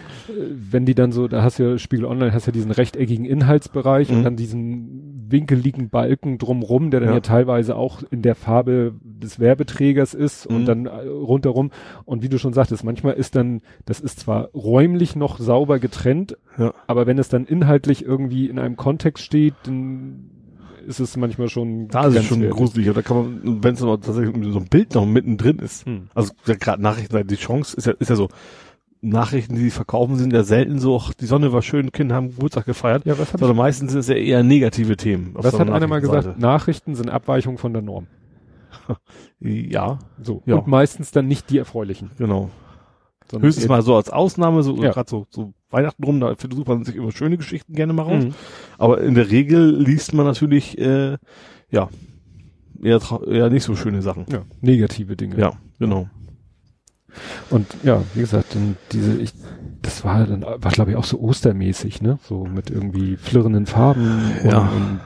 wenn 0.50 0.86
die 0.86 0.96
dann 0.96 1.12
so, 1.12 1.28
da 1.28 1.44
hast 1.44 1.60
du 1.60 1.64
ja 1.72 1.78
Spiegel 1.78 2.06
Online, 2.06 2.34
hast 2.34 2.46
ja 2.48 2.52
diesen 2.54 2.72
rechteckigen 2.72 3.26
Inhaltsbereich 3.26 4.10
Mhm. 4.10 4.18
und 4.18 4.24
dann 4.24 4.36
diesen 4.38 5.13
winkeligen 5.34 5.90
Balken 5.90 6.38
drumrum, 6.38 6.90
der 6.92 7.02
dann 7.02 7.10
Ja. 7.10 7.16
ja. 7.16 7.20
teilweise 7.20 7.76
auch 7.76 8.02
in 8.10 8.22
der 8.22 8.36
Farbe 8.36 8.94
des 9.04 9.38
Werbeträgers 9.42 10.14
ist 10.14 10.50
Mhm. 10.50 10.56
und 10.56 10.66
dann 10.66 10.86
äh, 10.86 10.90
rundherum. 11.10 11.72
Und 12.06 12.24
wie 12.24 12.30
du 12.30 12.40
schon 12.40 12.54
sagtest, 12.54 12.86
manchmal 12.86 13.16
ist 13.16 13.36
dann, 13.36 13.60
das 13.86 14.00
ist 14.00 14.22
zwar 14.22 14.46
räumlich 14.54 15.18
noch 15.18 15.38
sauber 15.40 15.80
getrennt, 15.80 16.38
Ja. 16.58 16.74
aber 16.88 17.06
wenn 17.08 17.20
es 17.20 17.28
dann 17.28 17.44
inhaltlich 17.46 18.06
irgendwie 18.06 18.48
in 18.48 18.58
einem 18.60 18.78
Kontext 18.78 19.26
steht, 19.26 19.56
dann 19.66 20.30
ist 20.88 21.00
es 21.00 21.16
manchmal 21.18 21.48
schon 21.50 21.88
Da 21.88 22.08
ist 22.08 22.16
es 22.18 22.26
schon 22.26 22.48
gruselig. 22.50 22.90
Oder 22.90 23.04
kann 23.04 23.42
man, 23.44 23.64
wenn 23.64 23.74
es 23.74 23.82
aber 23.82 24.00
tatsächlich 24.00 24.36
so 24.52 24.60
ein 24.60 24.68
Bild 24.68 24.94
noch 24.96 25.06
mittendrin 25.06 25.60
ist, 25.60 25.86
Hm. 25.86 26.08
Also 26.14 26.34
gerade 26.46 26.82
Nachrichten, 26.82 27.26
die 27.28 27.36
Chance 27.36 27.76
ist 27.78 27.88
ja, 27.88 27.94
ist 28.00 28.10
ja 28.10 28.16
so, 28.18 28.28
Nachrichten, 29.10 29.56
die 29.56 29.62
sie 29.62 29.70
verkaufen, 29.70 30.16
sind 30.16 30.32
ja 30.34 30.44
selten 30.44 30.80
so, 30.80 30.98
ach, 30.98 31.14
die 31.14 31.26
Sonne 31.26 31.52
war 31.52 31.62
schön, 31.62 31.92
Kinder 31.92 32.16
haben 32.16 32.30
Geburtstag 32.30 32.66
gefeiert. 32.66 33.06
Ja, 33.06 33.18
was 33.20 33.34
hat 33.34 33.40
Sondern 33.40 33.58
meistens 33.58 33.92
sind 33.92 34.00
es 34.00 34.08
ja 34.08 34.16
eher 34.16 34.44
negative 34.44 34.96
Themen. 34.96 35.32
Was 35.34 35.52
so 35.52 35.60
hat 35.60 35.70
einer 35.70 35.88
mal 35.88 36.00
gesagt? 36.02 36.40
Nachrichten 36.40 36.96
sind 36.96 37.10
Abweichung 37.10 37.58
von 37.58 37.74
der 37.74 37.82
Norm. 37.82 38.08
Ja, 39.40 40.00
So. 40.22 40.42
Ja. 40.46 40.56
Und 40.56 40.68
meistens 40.68 41.12
dann 41.12 41.28
nicht 41.28 41.50
die 41.50 41.58
erfreulichen. 41.58 42.12
genau. 42.18 42.50
sondern 43.30 43.48
Höchstens 43.48 43.68
mal 43.68 43.82
so 43.82 43.96
als 43.96 44.10
Ausnahme, 44.10 44.64
so 44.64 44.82
Ja. 44.82 44.92
gerade 44.92 45.10
so, 45.10 45.26
so 45.30 45.54
Weihnachten 45.70 46.04
rum, 46.04 46.20
da 46.20 46.34
versucht 46.36 46.68
man 46.68 46.84
sich 46.86 46.96
immer 46.96 47.12
schöne 47.12 47.38
Geschichten 47.38 47.74
gerne 47.74 47.92
mal 47.94 48.04
raus. 48.04 48.24
Mhm. 48.26 48.34
Aber 48.78 49.02
in 49.02 49.16
der 49.16 49.30
Regel 49.32 49.76
liest 49.82 50.14
man 50.14 50.26
natürlich, 50.26 50.78
äh, 50.78 51.18
ja, 51.72 51.90
eher, 52.82 53.00
eher 53.28 53.50
nicht 53.50 53.64
so 53.64 53.76
schöne 53.76 54.02
Sachen. 54.02 54.26
Ja, 54.32 54.44
negative 54.62 55.16
Dinge. 55.18 55.38
Ja, 55.40 55.54
genau. 55.80 56.08
Und 57.50 57.68
ja, 57.84 58.02
wie 58.14 58.22
gesagt, 58.22 58.56
dann 58.56 58.76
diese, 58.92 59.18
ich, 59.20 59.34
das 59.82 60.04
war 60.04 60.26
dann, 60.26 60.42
war 60.44 60.72
glaube 60.72 60.92
ich 60.92 60.98
auch 60.98 61.04
so 61.04 61.20
ostermäßig, 61.20 62.02
ne? 62.02 62.20
So 62.24 62.46
mit 62.46 62.70
irgendwie 62.70 63.18
flirrenden 63.18 63.66
Farben 63.66 64.32
und, 64.44 64.52
Ja. 64.52 64.60
und 64.60 65.00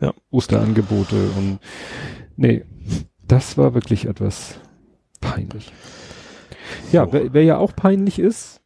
Ja. 0.00 0.12
Osterangebote 0.30 1.16
und 1.36 1.58
nee, 2.36 2.64
das 3.26 3.58
war 3.58 3.74
wirklich 3.74 4.06
etwas 4.06 4.54
peinlich. 5.20 5.72
Ja, 6.92 7.06
So. 7.06 7.12
wer, 7.12 7.32
wer 7.32 7.44
ja 7.44 7.58
auch 7.58 7.74
peinlich 7.74 8.18
ist 8.18 8.60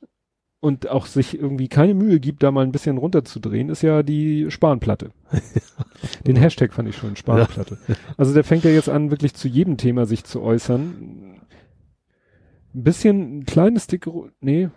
und 0.60 0.88
auch 0.88 1.06
sich 1.06 1.38
irgendwie 1.38 1.68
keine 1.68 1.94
Mühe 1.94 2.20
gibt, 2.20 2.42
da 2.42 2.50
mal 2.50 2.64
ein 2.64 2.70
bisschen 2.72 2.98
runterzudrehen, 2.98 3.68
ist 3.70 3.82
ja 3.82 4.02
die 4.02 4.50
Spanplatte. 4.50 5.10
Den 6.26 6.36
Hashtag 6.36 6.72
fand 6.72 6.88
ich 6.88 6.96
schon, 6.96 7.16
Spanplatte. 7.16 7.78
Also 8.16 8.32
der 8.34 8.44
fängt 8.44 8.64
ja 8.64 8.70
jetzt 8.70 8.88
an, 8.88 9.10
wirklich 9.10 9.34
zu 9.34 9.48
jedem 9.48 9.76
Thema 9.76 10.04
sich 10.06 10.24
zu 10.24 10.42
äußern. 10.42 11.31
Ein 12.74 12.82
bisschen, 12.84 13.38
ein 13.40 13.44
kleines 13.44 13.86
dicke, 13.86 14.10
Ru- 14.10 14.30
nee, 14.40 14.68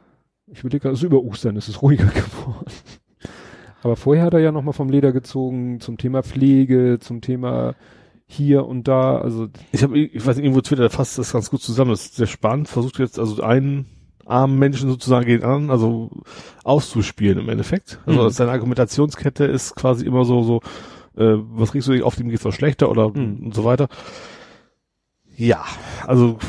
ich 0.47 0.63
will 0.63 0.69
gerade, 0.71 0.89
also 0.89 1.05
über 1.07 1.21
Ostern 1.23 1.55
ist 1.55 1.67
es 1.69 1.81
ruhiger 1.81 2.05
geworden. 2.13 2.65
Aber 3.83 3.95
vorher 3.95 4.23
hat 4.25 4.33
er 4.33 4.39
ja 4.39 4.51
nochmal 4.51 4.73
vom 4.73 4.89
Leder 4.89 5.11
gezogen 5.11 5.79
zum 5.79 5.97
Thema 5.97 6.23
Pflege, 6.23 6.97
zum 6.99 7.21
Thema 7.21 7.75
hier 8.27 8.65
und 8.65 8.87
da, 8.87 9.19
also 9.19 9.47
Ich 9.71 9.83
habe, 9.83 9.97
ich 9.99 10.25
weiß 10.25 10.35
nicht, 10.37 10.45
irgendwo 10.45 10.61
Twitter 10.61 10.89
fasst 10.89 11.17
das 11.19 11.31
ganz 11.31 11.49
gut 11.51 11.61
zusammen. 11.61 11.91
Das 11.91 12.05
ist 12.05 12.15
sehr 12.15 12.25
spannend. 12.25 12.67
Versucht 12.67 12.97
jetzt 12.97 13.19
also 13.19 13.43
einen 13.43 13.85
armen 14.25 14.57
Menschen 14.57 14.89
sozusagen 14.89 15.27
gegen 15.27 15.43
anderen, 15.43 15.69
also 15.69 16.09
auszuspielen 16.63 17.37
im 17.37 17.49
Endeffekt. 17.49 17.99
Also 18.07 18.23
Mhm. 18.23 18.29
seine 18.31 18.51
Argumentationskette 18.51 19.45
ist 19.45 19.75
quasi 19.75 20.03
immer 20.07 20.25
so, 20.25 20.41
so, 20.41 20.61
äh, 21.15 21.35
was 21.37 21.71
kriegst 21.71 21.87
du 21.87 21.91
dich 21.91 22.01
auf 22.01 22.15
dem 22.15 22.29
geht's 22.29 22.43
was 22.43 22.55
schlechter 22.55 22.89
oder 22.89 23.09
Mhm. 23.09 23.45
und 23.45 23.53
so 23.53 23.63
weiter. 23.63 23.87
Ja, 25.37 25.63
also 26.07 26.39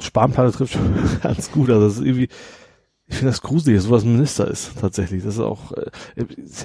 Spanplatte 0.00 0.52
trifft 0.56 0.72
schon 0.74 0.94
ganz 1.22 1.50
gut. 1.52 1.70
Also 1.70 1.84
das 1.86 1.94
ist 1.98 2.04
irgendwie, 2.04 2.28
ich 3.06 3.16
finde 3.16 3.30
das 3.32 3.42
gruselig, 3.42 3.80
so 3.82 3.90
was 3.90 4.04
ein 4.04 4.12
Minister 4.12 4.48
ist 4.48 4.72
tatsächlich. 4.80 5.22
Das 5.24 5.34
ist 5.34 5.40
auch, 5.40 5.72
äh, 5.72 5.86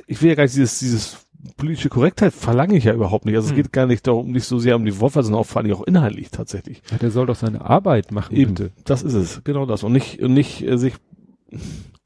ich 0.07 0.21
will 0.21 0.29
ja 0.29 0.35
gar 0.35 0.43
nicht 0.43 0.55
dieses, 0.55 0.79
dieses 0.79 1.17
politische 1.57 1.89
Korrektheit 1.89 2.33
verlange 2.33 2.75
ich 2.75 2.85
ja 2.85 2.93
überhaupt 2.93 3.25
nicht. 3.25 3.35
Also 3.35 3.49
Hm. 3.49 3.55
es 3.57 3.63
geht 3.63 3.71
gar 3.73 3.85
nicht 3.85 4.07
darum, 4.07 4.31
nicht 4.31 4.45
so 4.45 4.57
sehr 4.59 4.75
um 4.75 4.85
die 4.85 4.99
Wortwahl, 4.99 5.23
sondern 5.23 5.41
auch 5.41 5.45
vor 5.45 5.61
allem 5.61 5.73
auch 5.73 5.83
inhaltlich 5.83 6.31
tatsächlich. 6.31 6.81
ja, 6.91 6.97
der 6.97 7.11
soll 7.11 7.25
doch 7.27 7.35
seine 7.35 7.61
Arbeit 7.61 8.11
machen, 8.11 8.35
Eben, 8.35 8.55
bitte. 8.55 8.71
das 8.83 9.03
ist 9.03 9.13
es, 9.13 9.43
genau 9.43 9.65
das. 9.65 9.83
Und 9.83 9.91
nicht, 9.93 10.21
und 10.21 10.33
nicht 10.33 10.63
äh, 10.67 10.77
sich 10.77 10.95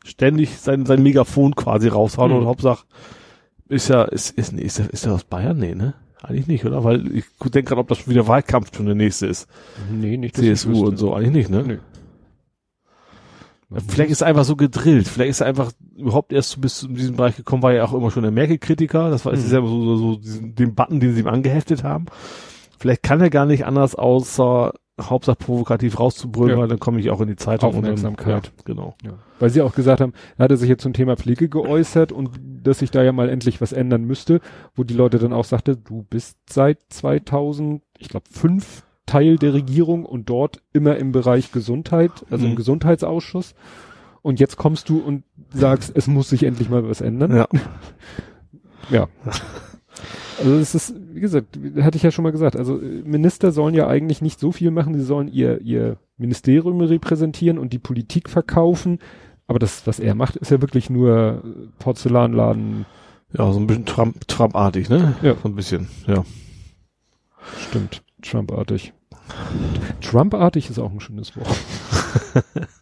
ständig 0.03 0.57
sein, 0.59 0.85
sein 0.85 1.03
Megafon 1.03 1.55
quasi 1.55 1.87
raushauen 1.87 2.31
Hm. 2.31 2.39
und 2.39 2.45
Hauptsache 2.47 2.85
ist 3.67 3.87
ja, 3.89 4.03
ist, 4.03 4.31
ist, 4.31 4.51
nee, 4.53 4.63
ist, 4.63 4.79
er, 4.79 4.89
ist 4.91 5.05
er 5.05 5.13
aus 5.13 5.23
Bayern? 5.23 5.57
Nee, 5.57 5.75
ne? 5.75 5.93
Eigentlich 6.21 6.47
nicht, 6.47 6.65
oder? 6.65 6.83
Weil 6.83 7.15
ich 7.15 7.25
denke 7.43 7.63
gerade, 7.63 7.79
ob 7.81 7.87
das 7.87 7.99
schon 7.99 8.11
wieder 8.11 8.27
Wahlkampf 8.27 8.75
schon 8.75 8.85
der 8.85 8.95
nächste 8.95 9.27
ist. 9.27 9.47
Nee, 9.91 10.17
nicht 10.17 10.35
CSU 10.35 10.85
und 10.87 10.97
so, 10.97 11.13
eigentlich 11.13 11.47
nicht, 11.47 11.49
ne? 11.49 11.63
Nö. 11.63 11.77
Vielleicht 13.87 14.09
ist 14.11 14.21
er 14.21 14.27
einfach 14.27 14.45
so 14.45 14.55
gedrillt. 14.55 15.07
Vielleicht 15.07 15.29
ist 15.29 15.41
er 15.41 15.47
einfach 15.47 15.71
überhaupt 15.95 16.33
erst 16.33 16.59
bis 16.59 16.79
zu 16.79 16.87
diesem 16.87 17.15
Bereich 17.15 17.35
gekommen, 17.35 17.61
war 17.61 17.71
ja 17.73 17.85
auch 17.85 17.93
immer 17.93 18.09
schon 18.09 18.23
der 18.23 18.31
Merkel-Kritiker. 18.31 19.11
Das 19.11 19.25
war, 19.25 19.31
Mhm. 19.33 19.37
ist 19.39 19.51
ja 19.51 19.61
so, 19.61 19.67
so, 19.83 19.95
so 19.95 20.15
diesen, 20.15 20.55
den 20.55 20.73
Button, 20.73 20.99
den 20.99 21.13
sie 21.13 21.19
ihm 21.21 21.27
angeheftet 21.27 21.83
haben. 21.83 22.07
Vielleicht 22.79 23.03
kann 23.03 23.21
er 23.21 23.29
gar 23.29 23.45
nicht 23.45 23.65
anders, 23.65 23.93
außer 23.93 24.73
Hauptsache 24.99 25.35
provokativ 25.37 25.99
rauszubrüllen, 25.99 26.55
Ja. 26.55 26.61
weil 26.61 26.67
dann 26.67 26.79
komme 26.79 26.99
ich 26.99 27.09
auch 27.09 27.21
in 27.21 27.27
die 27.27 27.35
Zeitung. 27.35 27.69
und 27.69 27.75
dann- 27.83 27.93
Aufmerksamkeit. 27.93 28.47
Ja, 28.47 28.63
genau. 28.65 28.95
Ja. 29.03 29.11
Weil 29.39 29.49
sie 29.49 29.61
auch 29.61 29.73
gesagt 29.73 30.01
haben, 30.01 30.13
er 30.37 30.43
hatte 30.45 30.57
sich 30.57 30.69
jetzt 30.69 30.83
zum 30.83 30.93
Thema 30.93 31.15
Pflege 31.17 31.49
geäußert 31.49 32.11
und 32.11 32.31
dass 32.63 32.79
sich 32.79 32.91
da 32.91 33.03
ja 33.03 33.11
mal 33.11 33.29
endlich 33.29 33.61
was 33.61 33.71
ändern 33.71 34.03
müsste, 34.05 34.41
wo 34.75 34.83
die 34.83 34.93
Leute 34.93 35.17
dann 35.19 35.33
auch 35.33 35.45
sagte, 35.45 35.77
du 35.77 36.05
bist 36.09 36.37
seit 36.49 36.79
2000, 36.89 37.81
ich 37.97 38.09
glaube, 38.09 38.25
fünf 38.31 38.83
Teil 39.05 39.37
der 39.37 39.53
Regierung 39.53 40.05
und 40.05 40.29
dort 40.29 40.61
immer 40.73 40.97
im 40.97 41.11
Bereich 41.11 41.51
Gesundheit, 41.51 42.11
also 42.29 42.45
im 42.45 42.51
Mhm. 42.51 42.55
Gesundheitsausschuss. 42.57 43.55
Und 44.21 44.39
jetzt 44.39 44.57
kommst 44.57 44.89
du 44.89 44.99
und 44.99 45.23
sagst, 45.53 45.91
es 45.95 46.07
muss 46.07 46.29
sich 46.29 46.43
endlich 46.43 46.69
mal 46.69 46.87
was 46.87 47.01
ändern. 47.01 47.35
Ja. 47.35 47.47
Ja. 48.91 49.07
Also 50.39 50.55
es 50.57 50.75
ist, 50.75 50.95
wie 51.13 51.19
gesagt, 51.19 51.59
hatte 51.81 51.97
ich 51.97 52.03
ja 52.03 52.11
schon 52.11 52.23
mal 52.23 52.31
gesagt, 52.31 52.55
also 52.55 52.79
äh, 52.79 53.01
Minister 53.03 53.51
sollen 53.51 53.75
ja 53.75 53.87
eigentlich 53.87 54.21
nicht 54.21 54.39
so 54.39 54.51
viel 54.51 54.71
machen, 54.71 54.95
sie 54.95 55.03
sollen 55.03 55.27
ihr, 55.27 55.61
ihr 55.61 55.97
Ministerium 56.17 56.79
repräsentieren 56.81 57.57
und 57.57 57.73
die 57.73 57.79
Politik 57.79 58.29
verkaufen. 58.29 58.99
Aber 59.47 59.59
das, 59.59 59.85
was 59.87 59.99
er 59.99 60.15
macht, 60.15 60.35
ist 60.35 60.51
ja 60.51 60.61
wirklich 60.61 60.89
nur 60.89 61.43
äh, 61.43 61.67
Porzellanladen. 61.79 62.85
Ja, 63.33 63.51
so 63.51 63.59
ein 63.59 63.67
bisschen 63.67 63.85
Trump, 63.85 64.27
Trump-artig, 64.27 64.89
ne? 64.89 65.15
Ja. 65.21 65.35
So 65.41 65.49
ein 65.49 65.55
bisschen, 65.55 65.87
ja. 66.07 66.23
Stimmt, 67.69 68.01
Trump-artig. 68.21 68.93
Trump-artig 70.01 70.69
ist 70.69 70.79
auch 70.79 70.91
ein 70.91 70.99
schönes 70.99 71.35
Wort. 71.35 71.47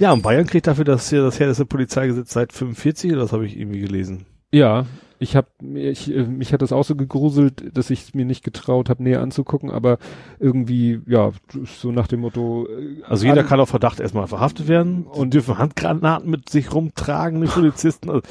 Ja, 0.00 0.12
und 0.14 0.22
Bayern 0.22 0.46
kriegt 0.46 0.66
dafür 0.66 0.86
das 0.86 1.10
hier, 1.10 1.22
das 1.22 1.38
härteste 1.38 1.66
Polizeigesetz 1.66 2.32
seit 2.32 2.54
45, 2.54 3.12
das 3.12 3.34
habe 3.34 3.44
ich 3.44 3.54
irgendwie 3.58 3.80
gelesen. 3.80 4.24
Ja, 4.50 4.86
ich 5.22 5.36
habe 5.36 5.48
ich, 5.74 6.10
äh, 6.12 6.22
mich 6.24 6.52
hat 6.54 6.62
das 6.62 6.72
auch 6.72 6.82
so 6.82 6.96
gegruselt, 6.96 7.76
dass 7.76 7.90
ich 7.90 8.00
es 8.02 8.14
mir 8.14 8.24
nicht 8.24 8.42
getraut 8.42 8.88
habe, 8.88 9.02
näher 9.02 9.20
anzugucken, 9.20 9.70
aber 9.70 9.98
irgendwie, 10.38 11.00
ja, 11.06 11.30
so 11.64 11.92
nach 11.92 12.06
dem 12.08 12.20
Motto. 12.20 12.66
äh, 12.66 13.02
Also 13.06 13.26
jeder 13.26 13.42
an- 13.42 13.46
kann 13.46 13.60
auf 13.60 13.68
Verdacht 13.68 14.00
erstmal 14.00 14.26
verhaftet 14.26 14.66
werden 14.66 15.04
und 15.04 15.34
dürfen 15.34 15.58
Handgranaten 15.58 16.30
mit 16.30 16.48
sich 16.48 16.72
rumtragen, 16.74 17.40
die 17.42 17.46
Polizisten. 17.52 18.08
Also, 18.08 18.22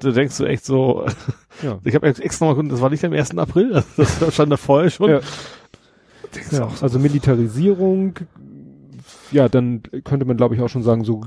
da 0.00 0.10
denkst 0.10 0.36
du 0.36 0.44
echt 0.44 0.64
so, 0.64 1.06
Ja. 1.62 1.78
ich 1.84 1.94
habe 1.94 2.06
extra 2.08 2.46
mal 2.46 2.54
geguckt, 2.56 2.72
das 2.72 2.80
war 2.80 2.90
nicht 2.90 3.04
am 3.04 3.12
1. 3.12 3.38
April, 3.38 3.70
das 3.96 4.18
das 4.18 4.34
stand 4.34 4.50
da 4.52 4.56
vorher 4.56 4.90
schon. 4.90 5.10
Ja. 5.10 5.20
Ja, 6.50 6.68
so, 6.68 6.82
also 6.84 6.98
Militarisierung, 6.98 8.14
ja, 9.30 9.48
dann 9.48 9.82
könnte 10.02 10.24
man 10.26 10.36
glaube 10.36 10.56
ich 10.56 10.60
auch 10.60 10.68
schon 10.68 10.82
sagen, 10.82 11.04
so 11.04 11.20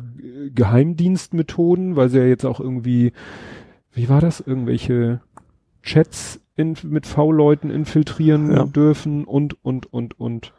Geheimdienstmethoden, 0.53 1.95
weil 1.95 2.09
sie 2.09 2.17
ja 2.19 2.25
jetzt 2.25 2.45
auch 2.45 2.59
irgendwie, 2.59 3.13
wie 3.97 4.07
war 4.09 4.21
das, 4.21 4.39
irgendwelche 4.39 5.19
Chats 5.83 6.39
in, 6.55 6.75
mit 6.83 7.05
V-Leuten 7.05 7.69
infiltrieren 7.69 8.51
Ja. 8.51 8.63
dürfen 8.65 9.25
und, 9.25 9.63
und, 9.63 9.91
und, 9.91 10.19
und, 10.19 10.53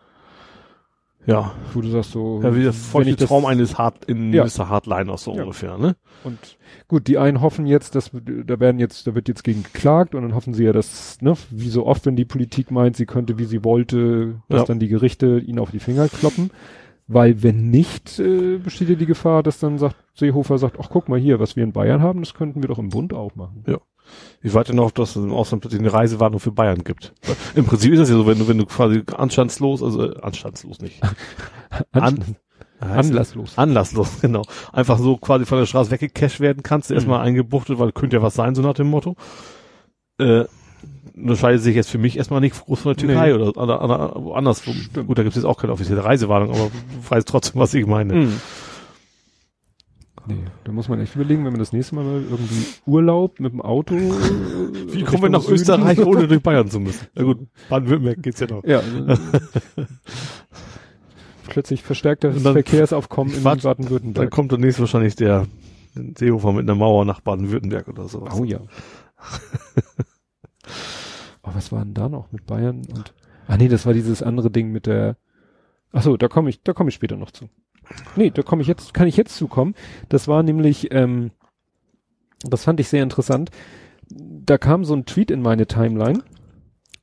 ja, 1.27 1.53
wo 1.75 1.81
du 1.83 1.89
sagst 1.89 2.13
so, 2.13 2.41
ja 2.43 2.55
wie 2.55 2.63
der 2.63 2.73
feuchte 2.73 3.17
Traum 3.17 3.45
eines 3.45 3.77
Hard, 3.77 4.05
in 4.07 4.33
Ja. 4.33 4.45
Mr. 4.45 4.69
Hardliners 4.69 5.25
so 5.25 5.35
Ja. 5.35 5.43
ungefähr, 5.43 5.77
ne? 5.77 5.97
Und 6.25 6.57
gut, 6.89 7.07
die 7.07 7.19
einen 7.19 7.41
hoffen 7.43 7.67
jetzt, 7.67 7.95
dass 7.95 8.11
da 8.13 8.61
werden 8.61 8.79
jetzt, 8.81 9.07
da 9.07 9.15
wird 9.15 9.29
jetzt 9.29 9.45
gegen 9.45 9.63
geklagt 9.63 10.15
und 10.15 10.23
dann 10.23 10.35
hoffen 10.35 10.55
sie 10.55 10.65
ja, 10.65 10.73
dass, 10.73 11.21
ne, 11.21 11.35
wie 11.51 11.69
so 11.69 11.87
oft, 11.87 12.07
wenn 12.07 12.17
die 12.17 12.25
Politik 12.25 12.71
meint, 12.71 12.97
sie 12.97 13.07
könnte, 13.07 13.39
wie 13.39 13.45
sie 13.45 13.63
wollte, 13.63 14.41
dass 14.49 14.61
Ja. 14.63 14.67
dann 14.67 14.79
die 14.81 14.89
Gerichte 14.89 15.39
ihnen 15.39 15.59
auf 15.59 15.71
die 15.71 15.79
Finger 15.81 16.09
kloppen. 16.09 16.51
Weil 17.11 17.43
wenn 17.43 17.71
nicht, 17.71 18.19
äh, 18.19 18.59
besteht 18.59 18.91
ja 18.91 18.95
die 18.95 19.07
Gefahr, 19.07 19.43
dass 19.43 19.59
dann 19.59 19.79
sagt, 19.79 19.97
Seehofer 20.15 20.59
sagt, 20.59 20.77
ach 20.79 20.91
guck 20.91 21.09
mal 21.09 21.19
hier, 21.19 21.41
was 21.41 21.57
wir 21.57 21.65
in 21.65 21.73
Bayern 21.73 22.03
haben, 22.03 22.21
das 22.21 22.35
könnten 22.35 22.63
wir 22.63 22.69
doch 22.69 22.79
im 22.79 22.91
Bund 22.91 23.15
auch 23.15 23.35
machen. 23.35 23.65
Ich 24.43 24.55
warte 24.55 24.75
noch, 24.75 24.91
dass 24.91 25.17
es 25.17 25.25
im 25.25 25.33
Ausland 25.33 25.63
plötzlich 25.63 25.81
eine 25.81 25.93
Reisewarnung 25.93 26.39
für 26.39 26.53
Bayern 26.53 26.85
gibt. 26.85 27.15
Im 27.55 27.65
Prinzip 27.65 27.93
ist 27.93 27.99
das 28.01 28.11
ja 28.11 28.17
so, 28.17 28.27
wenn 28.27 28.39
du, 28.39 28.47
wenn 28.49 28.59
du 28.59 28.67
quasi 28.67 29.03
anstandslos, 29.17 29.83
also 29.83 30.11
äh, 30.13 30.21
anstandslos 30.21 30.81
nicht. 30.81 31.01
An, 31.93 32.37
Anlasslos. 32.81 33.59
Anlasslos, 33.59 34.21
genau. 34.23 34.43
Einfach 34.73 34.99
so 34.99 35.17
quasi 35.17 35.45
von 35.47 35.59
der 35.59 35.67
Straße 35.67 35.91
weggecasht 35.91 36.41
werden 36.41 36.63
kannst, 36.63 36.91
Mhm. 36.91 36.97
erstmal 36.97 37.21
eingebuchtet, 37.21 37.79
weil 37.79 37.93
könnte 37.93 38.17
ja 38.17 38.23
was 38.23 38.35
sein, 38.35 38.55
so 38.55 38.63
nach 38.63 38.75
dem 38.75 38.89
Motto. 38.89 39.17
Äh, 40.19 40.45
unterscheidet 41.21 41.63
sich 41.63 41.77
jetzt 41.77 41.91
für 41.91 41.99
mich 41.99 42.17
erstmal 42.17 42.41
nicht 42.41 42.59
groß 42.65 42.81
von 42.81 42.95
der 42.95 43.07
Türkei 43.07 43.29
Nee. 43.29 43.33
oder, 43.35 43.57
oder, 43.57 43.85
oder 43.85 44.13
woanders. 44.17 44.67
Wo, 44.67 44.73
Stimmt. 44.73 45.07
gut, 45.07 45.19
da 45.19 45.23
gibt 45.23 45.37
es 45.37 45.43
jetzt 45.43 45.49
auch 45.49 45.59
keine 45.61 45.73
offizielle 45.73 46.05
Reisewarnung, 46.05 46.51
aber 46.51 46.71
du 46.71 47.11
weißt 47.11 47.29
trotzdem, 47.29 47.61
was 47.61 47.75
ich 47.75 47.87
meine. 47.87 48.15
Mhm. 48.15 48.41
Nee, 50.27 50.37
da 50.65 50.73
muss 50.73 50.89
man 50.91 51.01
echt 51.01 51.15
überlegen, 51.15 51.45
wenn 51.47 51.53
man 51.53 51.59
das 51.59 51.73
nächste 51.73 51.95
Mal 51.95 52.05
mal 52.05 52.21
irgendwie 52.23 52.67
Urlaub 52.85 53.41
mit 53.41 53.51
dem 53.53 53.63
Auto. 53.63 53.95
äh, 53.95 54.11
Wie 54.93 55.03
kommen 55.03 55.23
wir 55.23 55.31
nach 55.31 55.49
Österreich, 55.49 55.99
ohne 56.07 56.29
durch 56.29 56.43
Bayern 56.43 56.69
zu 56.71 56.81
müssen? 56.81 57.07
Na 57.15 57.23
gut, 57.23 57.39
Baden-Württemberg 57.71 58.23
geht's 58.23 58.41
ja 58.41 58.47
noch. 58.47 58.63
Ja. 58.65 58.83
plötzlich 61.49 61.83
verstärktes 61.83 62.43
dann- 62.43 62.53
Verkehrsaufkommen 62.53 63.33
in 63.35 63.43
warte- 63.45 63.63
Dann 63.63 63.77
Baden-Württemberg. 63.79 64.31
kommt 64.31 64.53
demnächst 64.53 64.81
wahrscheinlich 64.81 65.17
der 65.17 65.47
Seehofer 65.95 66.53
mit 66.53 66.65
einer 66.69 66.75
Mauer 66.75 67.07
nach 67.07 67.21
Baden-Württemberg 67.21 67.89
oder 67.89 68.07
sowas. 68.09 68.35
Oh 68.39 68.45
ja. 68.45 68.61
oh, 71.49 71.55
was 71.55 71.73
war 71.73 71.85
denn 71.85 71.95
da 71.95 72.09
noch 72.09 72.33
mit 72.33 72.47
Bayern 72.47 72.83
und 72.95 73.15
Ah 73.49 73.57
nee, 73.57 73.69
das 73.69 73.87
war 73.87 73.95
dieses 73.95 74.23
andere 74.23 74.51
Ding 74.51 74.71
mit 74.71 74.87
der 74.87 75.17
Ach 75.93 76.03
so, 76.03 76.17
da 76.17 76.29
komme 76.29 76.51
ich, 76.51 76.63
da 76.63 76.75
komme 76.75 76.91
ich 76.91 76.95
später 76.95 77.17
noch 77.17 77.31
zu. 77.31 77.49
Nee, 78.15 78.31
da 78.31 78.43
komme 78.43 78.61
ich 78.61 78.69
jetzt, 78.69 78.93
kann 78.93 79.09
ich 79.09 79.17
jetzt 79.17 79.35
zukommen. 79.37 79.75
Das 80.11 80.29
war 80.29 80.43
nämlich, 80.43 80.93
ähm, 80.93 81.31
das 82.43 82.65
fand 82.65 82.79
ich 82.81 82.89
sehr 82.89 83.03
interessant. 83.03 83.51
Da 84.11 84.59
kam 84.59 84.85
so 84.85 84.95
ein 84.95 85.07
Tweet 85.07 85.31
in 85.31 85.41
meine 85.41 85.67
Timeline 85.67 86.23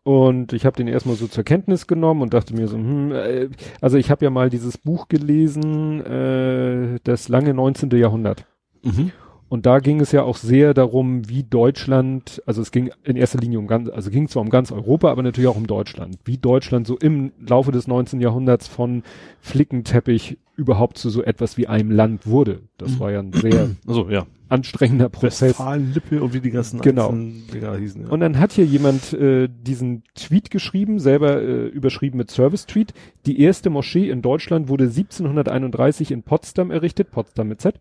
und 0.04 0.54
ich 0.54 0.68
habe 0.68 0.78
den 0.78 0.88
erstmal 0.88 1.16
so 1.16 1.28
zur 1.28 1.44
Kenntnis 1.44 1.88
genommen 1.88 2.22
und 2.22 2.34
dachte 2.36 2.54
mir 2.54 2.68
so, 2.68 2.78
hm, 2.78 3.12
äh, 3.12 3.50
also 3.82 3.98
ich 3.98 4.12
habe 4.12 4.24
ja 4.24 4.30
mal 4.30 4.52
dieses 4.52 4.78
Buch 4.78 5.08
gelesen, 5.08 6.06
äh, 6.06 7.00
das 7.04 7.28
lange 7.28 7.56
19. 7.56 7.90
Jahrhundert. 7.92 8.46
Mhm. 8.84 9.12
Und 9.48 9.66
da 9.66 9.80
ging 9.80 10.00
es 10.02 10.12
ja 10.12 10.24
auch 10.24 10.38
sehr 10.38 10.74
darum, 10.74 11.30
wie 11.30 11.44
Deutschland, 11.44 12.42
also 12.46 12.62
es 12.62 12.72
ging 12.72 12.92
in 13.04 13.16
erster 13.16 13.38
Linie 13.40 13.60
um 13.60 13.68
ganz, 13.68 13.90
also 13.90 14.10
ging 14.10 14.28
zwar 14.28 14.42
um 14.42 14.50
ganz 14.50 14.72
Europa, 14.72 15.12
aber 15.12 15.22
natürlich 15.22 15.48
auch 15.48 15.56
um 15.56 15.68
Deutschland. 15.68 16.18
Wie 16.26 16.38
Deutschland 16.38 16.88
so 16.88 16.98
im 16.98 17.32
Laufe 17.40 17.72
des 17.72 17.88
19. 17.88 18.22
Jahrhunderts 18.22 18.68
von 18.68 19.04
Flickenteppich 19.42 20.38
überhaupt 20.56 20.98
zu 20.98 21.10
so 21.10 21.22
etwas 21.24 21.58
wie 21.58 21.68
einem 21.68 21.92
Land 21.92 22.26
wurde. 22.28 22.62
Das 22.78 22.96
Mhm. 22.96 23.00
war 23.00 23.12
ja 23.12 23.20
ein 23.20 23.34
sehr 23.34 23.70
Also 23.88 24.10
ja. 24.10 24.26
Anstrengender 24.50 25.10
Prozess. 25.10 25.58
Lippe 25.94 26.22
und 26.24 26.34
wie 26.34 26.40
die 26.40 26.52
ganzen 26.52 26.82
Genau. 26.82 27.12
Dinger 27.12 27.78
hießen. 27.78 28.04
Ja. 28.04 28.10
Und 28.10 28.20
dann 28.20 28.40
hat 28.40 28.52
hier 28.54 28.66
jemand 28.66 29.14
äh, 29.14 29.48
diesen 29.50 30.04
Tweet 30.16 30.52
geschrieben, 30.52 31.00
selber 31.00 31.42
äh, 31.42 31.68
überschrieben 31.68 32.18
mit 32.18 32.30
Service-Tweet. 32.32 32.94
Die 33.26 33.40
erste 33.42 33.70
Moschee 33.70 34.10
in 34.10 34.22
Deutschland 34.22 34.68
wurde 34.68 34.86
1731 34.86 36.12
in 36.12 36.24
Potsdam 36.24 36.72
errichtet, 36.72 37.12
Potsdam 37.12 37.48
mit 37.48 37.62
Z. 37.62 37.80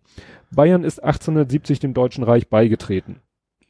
Bayern 0.55 0.85
ist 0.85 1.03
1870 1.03 1.81
dem 1.81 1.95
Deutschen 1.95 2.25
Reich 2.25 2.49
beigetreten. 2.49 3.17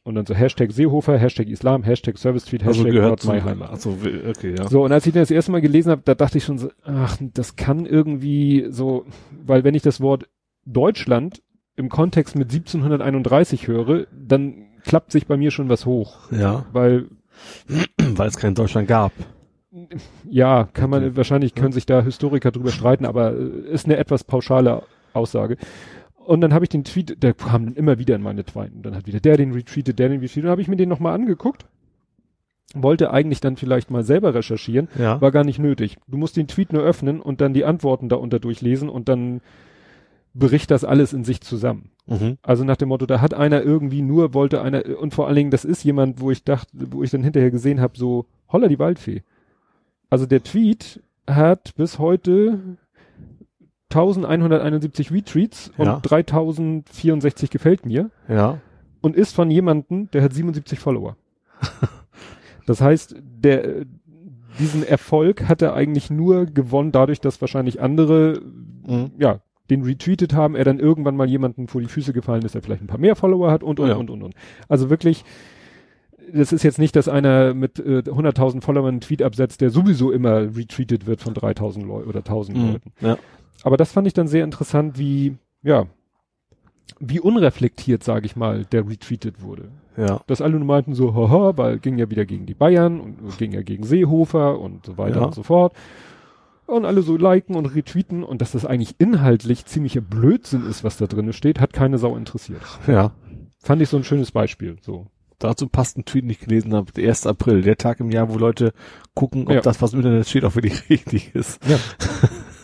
Und 0.03 0.13
dann 0.13 0.27
so 0.27 0.35
Hashtag 0.35 0.71
Seehofer, 0.71 1.17
Hashtag 1.17 1.47
Islam, 1.47 1.81
Hashtag 1.81 2.19
Service-Tweet, 2.19 2.61
also 2.63 2.81
Hashtag 2.81 2.93
gehört 2.93 3.09
Not 3.11 3.21
zu, 3.21 3.27
My 3.31 3.41
Heimat. 3.41 3.71
also, 3.71 3.97
okay, 4.29 4.53
ja. 4.55 4.67
So, 4.67 4.83
und 4.85 4.91
als 4.91 5.07
ich 5.07 5.13
das 5.13 5.31
erste 5.31 5.51
Mal 5.51 5.61
gelesen 5.61 5.89
habe, 5.89 6.03
da 6.05 6.13
dachte 6.13 6.37
ich 6.37 6.43
schon 6.43 6.59
so, 6.59 6.69
ach, 6.83 7.17
das 7.33 7.55
kann 7.55 7.87
irgendwie 7.87 8.67
so, 8.69 9.05
weil 9.43 9.63
wenn 9.63 9.73
ich 9.73 9.81
das 9.81 10.01
Wort 10.01 10.29
Deutschland 10.65 11.41
im 11.77 11.89
Kontext 11.89 12.35
mit 12.35 12.51
1731 12.53 13.67
höre, 13.67 14.07
dann 14.11 14.67
klappt 14.83 15.11
sich 15.11 15.27
bei 15.27 15.37
mir 15.37 15.51
schon 15.51 15.69
was 15.69 15.85
hoch. 15.85 16.31
Ja, 16.31 16.65
Weil 16.71 17.05
weil 18.15 18.27
es 18.29 18.37
kein 18.37 18.55
Deutschland 18.55 18.87
gab. 18.87 19.11
Ja, 20.29 20.69
kann 20.71 20.89
man, 20.89 21.03
Okay. 21.03 21.17
wahrscheinlich 21.17 21.53
können 21.53 21.73
sich 21.73 21.85
da 21.85 22.01
Historiker 22.01 22.51
drüber 22.51 22.71
streiten, 22.71 23.05
aber 23.05 23.33
äh, 23.33 23.69
ist 23.71 23.85
eine 23.85 23.97
etwas 23.97 24.23
pauschale 24.23 24.83
Aussage. 25.13 25.57
Und 26.15 26.41
dann 26.41 26.53
habe 26.53 26.63
ich 26.65 26.69
den 26.69 26.83
Tweet, 26.85 27.21
der 27.21 27.33
kam 27.33 27.65
dann 27.65 27.75
immer 27.75 27.99
wieder 27.99 28.15
in 28.15 28.21
meine 28.21 28.43
Tweeten. 28.45 28.81
Dann 28.81 28.95
hat 28.95 29.05
wieder 29.05 29.19
der 29.19 29.37
den 29.37 29.51
retweetet, 29.51 29.99
der 29.99 30.09
den 30.09 30.21
retweetet. 30.21 30.45
Dann 30.45 30.51
habe 30.51 30.61
ich 30.61 30.67
mir 30.67 30.77
den 30.77 30.89
nochmal 30.89 31.13
angeguckt. 31.13 31.65
Wollte 32.73 33.11
eigentlich 33.11 33.41
dann 33.41 33.57
vielleicht 33.57 33.91
mal 33.91 34.03
selber 34.03 34.33
recherchieren, 34.33 34.87
Ja. 34.97 35.21
war 35.21 35.31
gar 35.31 35.43
nicht 35.43 35.59
nötig. 35.59 35.97
Du 36.07 36.17
musst 36.17 36.35
den 36.35 36.47
Tweet 36.47 36.73
nur 36.73 36.81
öffnen 36.83 37.21
und 37.21 37.41
dann 37.41 37.53
die 37.53 37.63
Antworten 37.63 38.09
darunter 38.09 38.39
durchlesen 38.39 38.89
und 38.89 39.07
dann 39.07 39.41
bricht 40.35 40.69
das 40.69 40.83
alles 40.83 41.13
in 41.13 41.23
sich 41.23 41.41
zusammen. 41.41 41.89
Mhm. 42.05 42.37
Also 42.43 42.63
nach 42.63 42.75
dem 42.75 42.89
Motto, 42.89 43.05
da 43.07 43.21
hat 43.21 43.33
einer 43.33 43.63
irgendwie 43.63 44.01
nur, 44.03 44.33
wollte 44.35 44.61
einer, 44.61 44.83
und 44.99 45.13
vor 45.15 45.25
allen 45.27 45.35
Dingen, 45.37 45.49
das 45.51 45.65
ist 45.65 45.83
jemand, 45.83 46.19
wo 46.19 46.29
ich 46.29 46.43
dachte, 46.43 46.69
wo 46.91 47.01
ich 47.01 47.09
dann 47.09 47.23
hinterher 47.23 47.49
gesehen 47.51 47.81
habe, 47.81 47.97
so, 47.97 48.25
holla 48.51 48.67
die 48.67 48.77
Waldfee. 48.77 49.23
Also 50.09 50.25
der 50.27 50.43
Tweet 50.43 51.01
hat 51.27 51.73
bis 51.75 51.97
heute 51.97 52.59
1171 53.89 55.11
Retweets 55.11 55.71
und 55.77 55.85
Ja. 55.85 55.99
3064 56.01 57.49
gefällt 57.49 57.85
mir 57.85 58.09
Ja. 58.27 58.59
und 59.01 59.15
ist 59.15 59.33
von 59.33 59.49
jemandem, 59.49 60.09
der 60.11 60.21
hat 60.21 60.33
77 60.33 60.79
Follower. 60.79 61.15
das 62.67 62.81
heißt, 62.81 63.15
der, 63.21 63.85
diesen 64.59 64.83
Erfolg 64.85 65.47
hat 65.47 65.61
er 65.61 65.73
eigentlich 65.73 66.09
nur 66.09 66.45
gewonnen 66.45 66.91
dadurch, 66.91 67.21
dass 67.21 67.41
wahrscheinlich 67.41 67.81
andere 67.81 68.41
Mhm. 68.87 69.11
ja, 69.17 69.39
den 69.69 69.81
retweetet 69.83 70.33
haben, 70.33 70.55
er 70.55 70.63
dann 70.63 70.79
irgendwann 70.79 71.15
mal 71.15 71.27
jemanden 71.29 71.67
vor 71.67 71.81
die 71.81 71.87
Füße 71.87 72.13
gefallen 72.13 72.43
ist, 72.43 72.55
der 72.55 72.61
vielleicht 72.61 72.81
ein 72.83 72.87
paar 72.87 72.99
mehr 72.99 73.15
Follower 73.15 73.51
hat 73.51 73.63
und, 73.63 73.79
und, 73.79 73.87
Ja. 73.89 73.95
und, 73.95 74.09
und, 74.09 74.21
und. 74.23 74.35
Also 74.69 74.89
wirklich, 74.89 75.23
das 76.33 76.51
ist 76.53 76.63
jetzt 76.63 76.79
nicht, 76.79 76.95
dass 76.95 77.07
einer 77.07 77.53
mit 77.53 77.79
äh, 77.79 77.99
100.000 78.05 78.61
Followern 78.61 78.95
einen 78.95 79.01
Tweet 79.01 79.21
absetzt, 79.21 79.61
der 79.61 79.69
sowieso 79.69 80.11
immer 80.11 80.55
retweetet 80.55 81.05
wird 81.07 81.21
von 81.21 81.33
3.000 81.33 81.85
Leuten 81.85 82.09
oder 82.09 82.19
1.000 82.21 82.53
Mhm. 82.57 82.71
Leuten. 82.73 82.91
Ja. 83.01 83.17
Aber 83.63 83.77
das 83.77 83.91
fand 83.91 84.07
ich 84.07 84.13
dann 84.13 84.27
sehr 84.27 84.43
interessant, 84.43 84.97
wie, 84.99 85.35
ja, 85.63 85.85
wie 86.99 87.19
unreflektiert, 87.19 88.03
sage 88.03 88.25
ich 88.27 88.35
mal, 88.35 88.65
der 88.65 88.87
retweetet 88.87 89.41
wurde. 89.41 89.69
Ja. 89.97 90.21
Dass 90.27 90.41
alle 90.41 90.57
nur 90.57 90.65
meinten 90.65 90.93
so, 90.93 91.15
haha, 91.15 91.53
weil 91.57 91.79
ging 91.79 91.97
ja 91.97 92.09
wieder 92.09 92.25
gegen 92.25 92.45
die 92.45 92.53
Bayern 92.53 92.99
und 92.99 93.37
ging 93.37 93.51
ja 93.53 93.61
gegen 93.61 93.83
Seehofer 93.83 94.59
und 94.59 94.85
so 94.85 94.97
weiter 94.97 95.19
Ja. 95.21 95.25
und 95.25 95.33
so 95.33 95.41
fort. 95.43 95.73
Und 96.67 96.85
alle 96.85 97.01
so 97.03 97.15
liken 97.15 97.55
und 97.55 97.67
retweeten 97.67 98.23
und 98.23 98.41
dass 98.41 98.53
das 98.53 98.65
eigentlich 98.65 98.95
inhaltlich 98.97 99.65
ziemlicher 99.65 100.01
Blödsinn 100.01 100.65
ist, 100.65 100.83
was 100.83 100.97
da 100.97 101.05
drin 101.05 101.31
steht, 101.33 101.59
hat 101.59 101.73
keine 101.73 101.97
Sau 101.99 102.15
interessiert. 102.17 102.61
Ja. 102.87 103.11
Fand 103.59 103.81
ich 103.81 103.89
so 103.89 103.97
ein 103.97 104.03
schönes 104.03 104.31
Beispiel, 104.31 104.77
so. 104.81 105.07
Dazu 105.37 105.67
passt 105.67 105.97
ein 105.97 106.05
Tweet, 106.05 106.23
den 106.23 106.29
ich 106.29 106.39
gelesen 106.39 106.73
habe, 106.73 106.91
der 106.93 107.07
1. 107.09 107.27
April, 107.27 107.61
der 107.61 107.77
Tag 107.77 107.99
im 107.99 108.09
Jahr, 108.09 108.29
wo 108.33 108.37
Leute 108.37 108.73
gucken, 109.13 109.43
ob 109.47 109.53
Ja. 109.53 109.61
das, 109.61 109.81
was 109.81 109.93
im 109.93 109.99
Internet 109.99 110.27
steht, 110.27 110.45
auch 110.45 110.55
wirklich 110.55 110.89
richtig 110.89 111.35
ist. 111.35 111.59
Ja. 111.67 111.77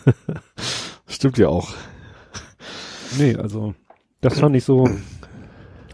Stimmt 1.06 1.38
ja 1.38 1.48
auch. 1.48 1.72
Nee, 3.18 3.36
also 3.36 3.74
das 4.20 4.38
fand 4.40 4.56
ich 4.56 4.64
so. 4.64 4.88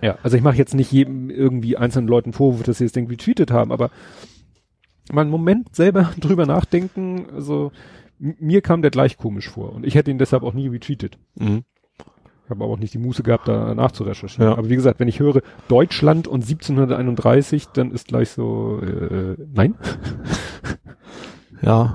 Ja, 0.00 0.16
also 0.22 0.36
ich 0.36 0.42
mache 0.42 0.56
jetzt 0.56 0.74
nicht 0.74 0.92
jedem 0.92 1.28
irgendwie 1.30 1.76
einzelnen 1.76 2.06
Leuten 2.08 2.32
Vorwurf, 2.32 2.62
dass 2.62 2.78
sie 2.78 2.84
das 2.84 2.92
Ding 2.92 3.08
retweetet 3.08 3.50
haben, 3.50 3.72
aber 3.72 3.90
mal 5.10 5.22
einen 5.22 5.30
Moment 5.30 5.74
selber 5.74 6.12
drüber 6.20 6.46
nachdenken, 6.46 7.26
also 7.34 7.72
mir 8.18 8.62
kam 8.62 8.82
der 8.82 8.90
gleich 8.90 9.16
komisch 9.16 9.48
vor 9.48 9.72
und 9.74 9.86
ich 9.86 9.94
hätte 9.94 10.10
ihn 10.10 10.18
deshalb 10.18 10.42
auch 10.42 10.54
nie 10.54 10.68
retweetet. 10.68 11.18
Mhm. 11.36 11.62
Ich 12.44 12.50
habe 12.50 12.64
aber 12.64 12.72
auch 12.72 12.78
nicht 12.78 12.94
die 12.94 12.98
Muße 12.98 13.22
gehabt, 13.22 13.46
da 13.46 13.74
nachzurecherchieren. 13.74 14.52
Ja. 14.52 14.56
Aber 14.56 14.70
wie 14.70 14.74
gesagt, 14.76 15.00
wenn 15.00 15.08
ich 15.08 15.20
höre 15.20 15.42
Deutschland 15.68 16.26
und 16.26 16.48
1731, 16.48 17.66
dann 17.74 17.90
ist 17.92 18.08
gleich 18.08 18.30
so, 18.30 18.80
äh, 18.82 19.36
nein. 19.52 19.74
Ja. 21.60 21.92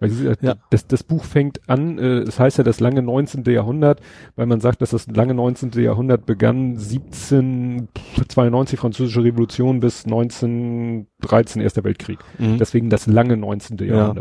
Weil 0.00 0.36
Ja. 0.40 0.54
das, 0.70 0.86
das 0.86 1.02
Buch 1.04 1.24
fängt 1.24 1.68
an, 1.68 1.98
äh, 1.98 2.20
es 2.20 2.40
heißt 2.40 2.56
ja 2.58 2.64
das 2.64 2.80
lange 2.80 3.02
19. 3.02 3.44
Jahrhundert, 3.44 4.00
weil 4.34 4.46
man 4.46 4.60
sagt, 4.60 4.80
dass 4.82 4.90
das 4.90 5.06
lange 5.08 5.34
19. 5.34 5.70
Jahrhundert 5.82 6.26
begann 6.26 6.70
1792 6.78 8.78
französische 8.80 9.22
Revolution 9.22 9.80
bis 9.80 10.04
1913 10.04 11.62
Erster 11.62 11.84
Weltkrieg. 11.84 12.18
Mhm. 12.38 12.58
Deswegen 12.58 12.88
das 12.90 13.06
lange 13.06 13.36
19. 13.36 13.78
Ja. 13.86 14.14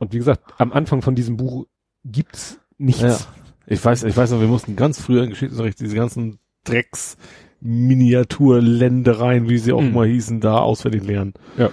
Und 0.00 0.12
wie 0.12 0.18
gesagt, 0.18 0.42
am 0.58 0.72
Anfang 0.72 1.02
von 1.02 1.14
diesem 1.14 1.36
Buch 1.36 1.66
gibt's 2.04 2.58
nichts. 2.78 3.02
Ja. 3.02 3.18
Ich 3.66 3.84
weiß, 3.84 4.02
ich 4.02 4.16
weiß 4.16 4.32
noch, 4.32 4.40
wir 4.40 4.48
mussten 4.48 4.74
ganz 4.74 5.00
früher 5.00 5.22
in 5.22 5.30
Geschichtsunterricht 5.30 5.78
diese 5.78 5.94
ganzen 5.94 6.40
Drecks 6.64 7.16
Miniaturländereien, 7.60 9.48
wie 9.48 9.58
sie 9.58 9.72
auch 9.72 9.82
Mhm. 9.82 9.92
mal 9.92 10.06
hießen, 10.08 10.40
da 10.40 10.58
auswendig 10.58 11.04
lernen. 11.04 11.34
Ja. 11.56 11.70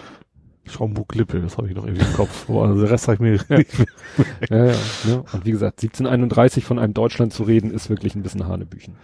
Schaumburg-Lippe, 0.66 1.40
das 1.40 1.58
habe 1.58 1.70
ich 1.70 1.76
noch 1.76 1.86
irgendwie 1.86 2.06
im 2.06 2.14
Kopf. 2.14 2.50
Aber 2.50 2.66
also 2.66 2.82
der 2.82 2.92
Rest 2.92 3.08
habe 3.08 3.16
ich 3.16 3.20
mir 3.22 3.36
Ja. 3.50 3.58
nicht 3.58 3.80
mehr. 3.80 3.88
Ja, 4.50 4.66
ja, 4.66 4.76
ne? 5.06 5.24
Und 5.32 5.46
wie 5.46 5.52
gesagt, 5.52 5.80
1731 5.82 6.66
von 6.66 6.78
einem 6.78 6.94
Deutschland 6.94 7.32
zu 7.34 7.44
reden, 7.44 7.72
ist 7.72 7.90
wirklich 7.90 8.16
ein 8.16 8.22
bisschen 8.24 8.46
Hanebüchen. 8.48 8.96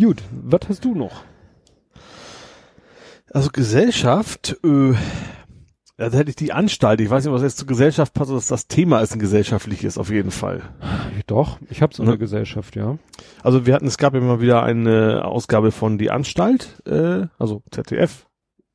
Gut, 0.00 0.22
was 0.30 0.60
hast 0.68 0.84
du 0.84 0.94
noch? 0.94 1.24
Also 3.32 3.50
Gesellschaft, 3.52 4.56
äh, 4.64 4.94
ja, 5.98 6.10
da 6.10 6.18
hätte 6.18 6.30
ich 6.30 6.36
die 6.36 6.52
Anstalt. 6.52 7.00
Ich 7.00 7.08
weiß 7.08 7.24
nicht, 7.24 7.32
was 7.32 7.42
jetzt 7.42 7.58
zur 7.58 7.68
Gesellschaft 7.68 8.14
passt, 8.14 8.30
dass 8.30 8.48
das 8.48 8.66
Thema 8.66 9.00
ist 9.00 9.12
ein 9.12 9.20
gesellschaftliches 9.20 9.96
auf 9.96 10.10
jeden 10.10 10.32
Fall. 10.32 10.62
Doch, 11.26 11.58
ich 11.70 11.82
habe 11.82 11.94
so 11.94 12.02
eine 12.02 12.12
Ne? 12.12 12.18
Gesellschaft, 12.18 12.74
ja. 12.74 12.98
Also 13.42 13.64
wir 13.66 13.74
hatten, 13.74 13.86
es 13.86 13.98
gab 13.98 14.14
immer 14.14 14.40
wieder 14.40 14.62
eine 14.64 15.24
Ausgabe 15.24 15.70
von 15.70 15.96
Die 15.98 16.10
Anstalt, 16.10 16.82
äh, 16.86 17.26
also 17.38 17.62
ZDF, 17.70 18.26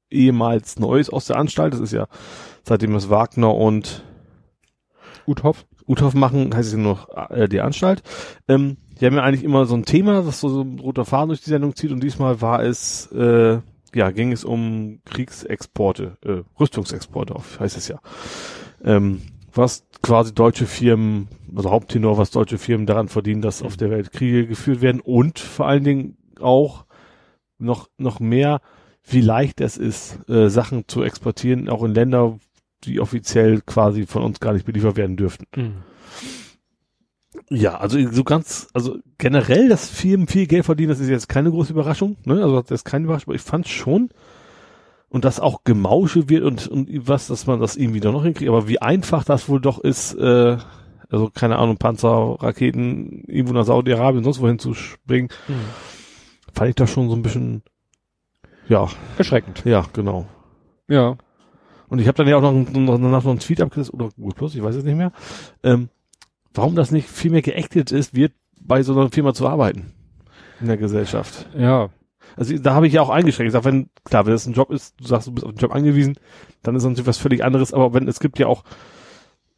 ehemals 0.10 0.80
Neues 0.80 1.10
aus 1.10 1.26
der 1.26 1.36
Anstalt. 1.36 1.74
Das 1.74 1.82
ist 1.82 1.92
ja, 1.92 2.08
seitdem 2.64 2.96
es 2.96 3.10
Wagner 3.10 3.54
und 3.54 4.04
Uthoff. 5.28 5.66
Uthoff 5.88 6.14
machen, 6.14 6.56
heißt 6.56 6.68
es 6.68 6.74
ja 6.74 6.80
nur 6.80 6.94
noch 6.94 7.30
äh, 7.32 7.50
Die 7.50 7.62
Anstalt. 7.62 8.02
Ähm, 8.48 8.78
die 9.00 9.06
haben 9.06 9.16
ja 9.16 9.24
eigentlich 9.24 9.44
immer 9.44 9.66
so 9.66 9.76
ein 9.76 9.86
Thema, 9.86 10.22
das 10.22 10.40
so, 10.40 10.50
so 10.50 10.62
ein 10.62 10.80
roter 10.80 11.06
Faden 11.06 11.30
durch 11.30 11.42
die 11.42 11.50
Sendung 11.50 11.76
zieht 11.76 11.92
und 11.92 12.02
diesmal 12.02 12.42
war 12.42 12.64
es, 12.64 13.12
äh, 13.12 13.60
ja, 13.94 14.12
ging 14.12 14.32
es 14.32 14.44
um 14.44 15.02
Kriegsexporte, 15.06 16.18
äh, 16.24 16.60
Rüstungsexporte, 16.60 17.36
heißt 17.60 17.78
es 17.78 17.88
ja. 17.88 18.00
Ähm, 18.84 19.22
was 19.54 19.88
quasi 20.02 20.34
deutsche 20.34 20.66
Firmen, 20.66 21.28
also 21.56 21.72
Haupttenor, 21.72 22.18
was 22.18 22.32
deutsche 22.32 22.58
Firmen 22.58 22.86
daran 22.86 23.08
verdienen, 23.08 23.42
dass 23.42 23.62
auf 23.62 23.78
der 23.78 23.90
Welt 23.90 24.12
Kriege 24.12 24.48
geführt 24.48 24.82
werden 24.82 25.02
und 25.02 25.40
vor 25.40 25.68
allen 25.68 25.84
Dingen 25.84 26.18
auch 26.40 26.86
noch, 27.58 27.90
noch 27.98 28.20
mehr, 28.20 28.62
wie 29.04 29.22
leicht 29.22 29.60
es 29.62 29.78
ist, 29.78 30.20
äh, 30.30 30.50
Sachen 30.50 30.88
zu 30.88 31.04
exportieren, 31.04 31.68
auch 31.68 31.84
in 31.84 31.94
Länder, 31.94 32.40
die 32.84 33.00
offiziell 33.00 33.62
quasi 33.62 34.06
von 34.06 34.24
uns 34.24 34.40
gar 34.40 34.54
nicht 34.54 34.66
beliefert 34.66 34.96
werden 34.96 35.18
dürften. 35.18 35.46
Ja, 37.50 37.78
also 37.78 37.98
so 38.12 38.24
ganz, 38.24 38.68
also 38.74 38.98
generell, 39.18 39.70
dass 39.70 39.90
Firmen 39.90 40.28
viel 40.28 40.46
Geld 40.46 40.66
verdienen, 40.66 40.90
das 40.90 41.00
ist 41.00 41.10
jetzt 41.10 41.30
keine 41.30 41.50
große 41.50 41.74
Überraschung, 41.74 42.16
ne? 42.26 42.44
Also 42.44 42.62
das 42.62 42.72
ist 42.72 42.86
keine 42.86 43.06
Überraschung, 43.06 43.30
aber 43.30 43.36
ich 43.36 43.42
fand 43.42 43.68
schon, 43.68 44.10
und 45.10 45.26
dass 45.26 45.40
auch 45.40 45.64
Gemausche 45.64 46.30
wird 46.30 46.44
und, 46.44 46.68
und 46.68 47.08
was, 47.08 47.28
dass 47.28 47.48
man 47.48 47.60
das 47.60 47.76
irgendwie 47.76 48.00
doch 48.00 48.14
noch 48.14 48.24
hinkriegt, 48.24 48.50
aber 48.50 48.68
wie 48.68 48.82
einfach 48.82 49.24
das 49.24 49.50
wohl 49.50 49.60
doch 49.60 49.80
ist, 49.80 50.14
äh, 50.14 50.58
also 51.10 51.32
keine 51.34 51.58
Ahnung, 51.58 51.78
Panzer, 51.78 52.38
Raketen, 52.40 53.24
irgendwo 53.28 53.56
nach 53.56 53.66
Saudi-Arabien, 53.66 54.24
sonst 54.24 54.40
wohin 54.42 54.60
zu 54.60 54.76
springen, 54.76 55.30
fand 56.54 56.70
ich 56.70 56.76
das 56.76 56.92
schon 56.92 57.10
so 57.10 57.16
ein 57.16 57.24
bisschen, 57.24 57.64
ja, 58.68 58.88
Erschreckend. 59.18 59.64
ja, 59.66 59.86
genau. 59.94 60.28
Ja. 60.88 61.18
Und 61.88 61.98
ich 61.98 62.08
habe 62.08 62.18
dann 62.18 62.28
ja 62.28 62.38
auch 62.38 62.42
noch, 62.42 62.52
noch, 62.54 63.00
noch, 63.00 63.10
noch 63.10 63.26
einen 63.26 63.40
Tweet 63.40 63.62
abgesetzt, 63.62 63.92
oder 63.92 64.10
Google 64.16 64.36
Plus, 64.36 64.54
ich 64.54 64.62
weiß 64.62 64.76
es 64.76 64.84
nicht 64.84 64.98
mehr, 64.98 65.12
ähm, 65.64 65.90
warum 66.54 66.76
das 66.76 66.92
nicht 66.92 67.08
viel 67.10 67.32
mehr 67.32 67.42
geächtet 67.42 67.92
ist, 67.92 68.16
wird 68.16 68.34
bei 68.62 68.84
so 68.84 68.94
einer 68.94 69.10
Firma 69.10 69.34
zu 69.34 69.48
arbeiten 69.48 69.94
in 70.62 70.68
der 70.68 70.78
Gesellschaft. 70.78 71.48
Ja. 71.58 71.90
Also 72.36 72.58
da 72.58 72.74
habe 72.74 72.88
ich 72.88 72.94
ja 72.94 73.02
auch 73.02 73.10
eingeschränkt. 73.10 73.50
Ich 73.50 73.54
sag, 73.54 73.66
wenn, 73.66 73.90
klar, 74.04 74.26
wenn 74.26 74.34
es 74.34 74.46
ein 74.46 74.54
Job 74.54 74.72
ist, 74.72 75.00
du 75.00 75.08
sagst, 75.08 75.28
du 75.28 75.32
bist 75.32 75.46
auf 75.46 75.54
den 75.54 75.58
Job 75.60 75.74
angewiesen, 75.74 76.16
dann 76.62 76.76
ist 76.76 76.84
das 76.84 76.90
natürlich 76.90 77.08
was 77.08 77.18
völlig 77.18 77.44
anderes, 77.44 77.74
aber 77.74 77.94
wenn, 77.94 78.08
es 78.08 78.20
gibt 78.20 78.40
ja 78.40 78.48
auch 78.48 78.64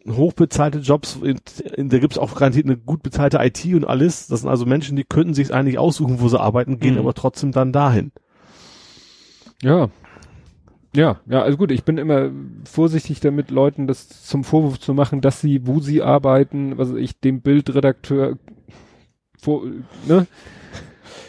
hochbezahlte 0.08 0.80
Jobs, 0.80 1.18
in, 1.22 1.40
in, 1.76 1.90
da 1.90 2.00
gibt 2.00 2.14
es 2.14 2.20
auch 2.20 2.34
garantiert 2.34 2.66
eine 2.66 2.78
gut 2.78 3.04
bezahlte 3.04 3.38
IT 3.40 3.64
und 3.74 3.86
alles. 3.86 4.28
Das 4.28 4.42
sind 4.42 4.50
also 4.50 4.66
Menschen, 4.66 4.96
die 4.96 5.04
könnten 5.04 5.34
sich 5.34 5.54
eigentlich 5.54 5.78
aussuchen, 5.78 6.22
wo 6.22 6.28
sie 6.28 6.40
arbeiten, 6.40 6.80
gehen 6.80 6.94
Mhm. 6.96 7.02
aber 7.02 7.14
trotzdem 7.14 7.52
dann 7.52 7.72
dahin. 7.72 8.12
Ja. 9.62 9.90
Ja, 10.94 11.22
ja, 11.26 11.42
also 11.42 11.58
gut, 11.58 11.72
ich 11.72 11.84
bin 11.86 11.98
immer 11.98 12.32
vorsichtig 12.66 13.22
damit, 13.22 13.50
Leuten 13.50 13.88
das 13.88 14.10
zum 14.24 14.44
Vorwurf 14.44 14.80
zu 14.80 14.94
machen, 14.94 15.22
dass 15.22 15.40
sie, 15.40 15.66
wo 15.66 15.80
sie 15.80 16.02
arbeiten, 16.02 16.78
was 16.78 16.92
ich, 16.92 17.18
dem 17.20 17.42
Bildredakteur 17.42 18.38
vor, 19.40 19.64
ne? 20.08 20.28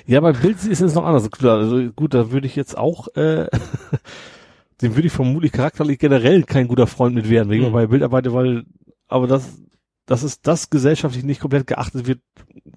Ja, 0.06 0.20
bei 0.20 0.32
Bild 0.32 0.64
ist 0.64 0.80
es 0.80 0.94
noch 0.94 1.04
anders. 1.04 1.30
Klar, 1.30 1.58
Also 1.58 1.76
gut, 1.94 2.12
da 2.12 2.32
würde 2.32 2.46
ich 2.48 2.56
jetzt 2.56 2.76
auch, 2.76 3.06
äh, 3.14 3.46
dem 4.82 4.96
würde 4.96 5.06
ich 5.06 5.12
vermutlich 5.12 5.52
charakterlich 5.52 5.98
generell 6.00 6.42
kein 6.42 6.66
guter 6.66 6.88
Freund 6.88 7.14
mit 7.14 7.30
werden, 7.30 7.50
wegen 7.50 7.68
Mhm. 7.68 7.72
bei 7.72 7.86
Bild 7.86 8.02
arbeite, 8.02 8.32
weil, 8.34 8.64
aber 9.06 9.28
das, 9.28 9.60
das 10.06 10.24
ist 10.24 10.44
das 10.46 10.70
gesellschaftlich 10.70 11.22
nicht 11.24 11.40
komplett 11.40 11.68
geachtet 11.68 12.08
wird. 12.08 12.18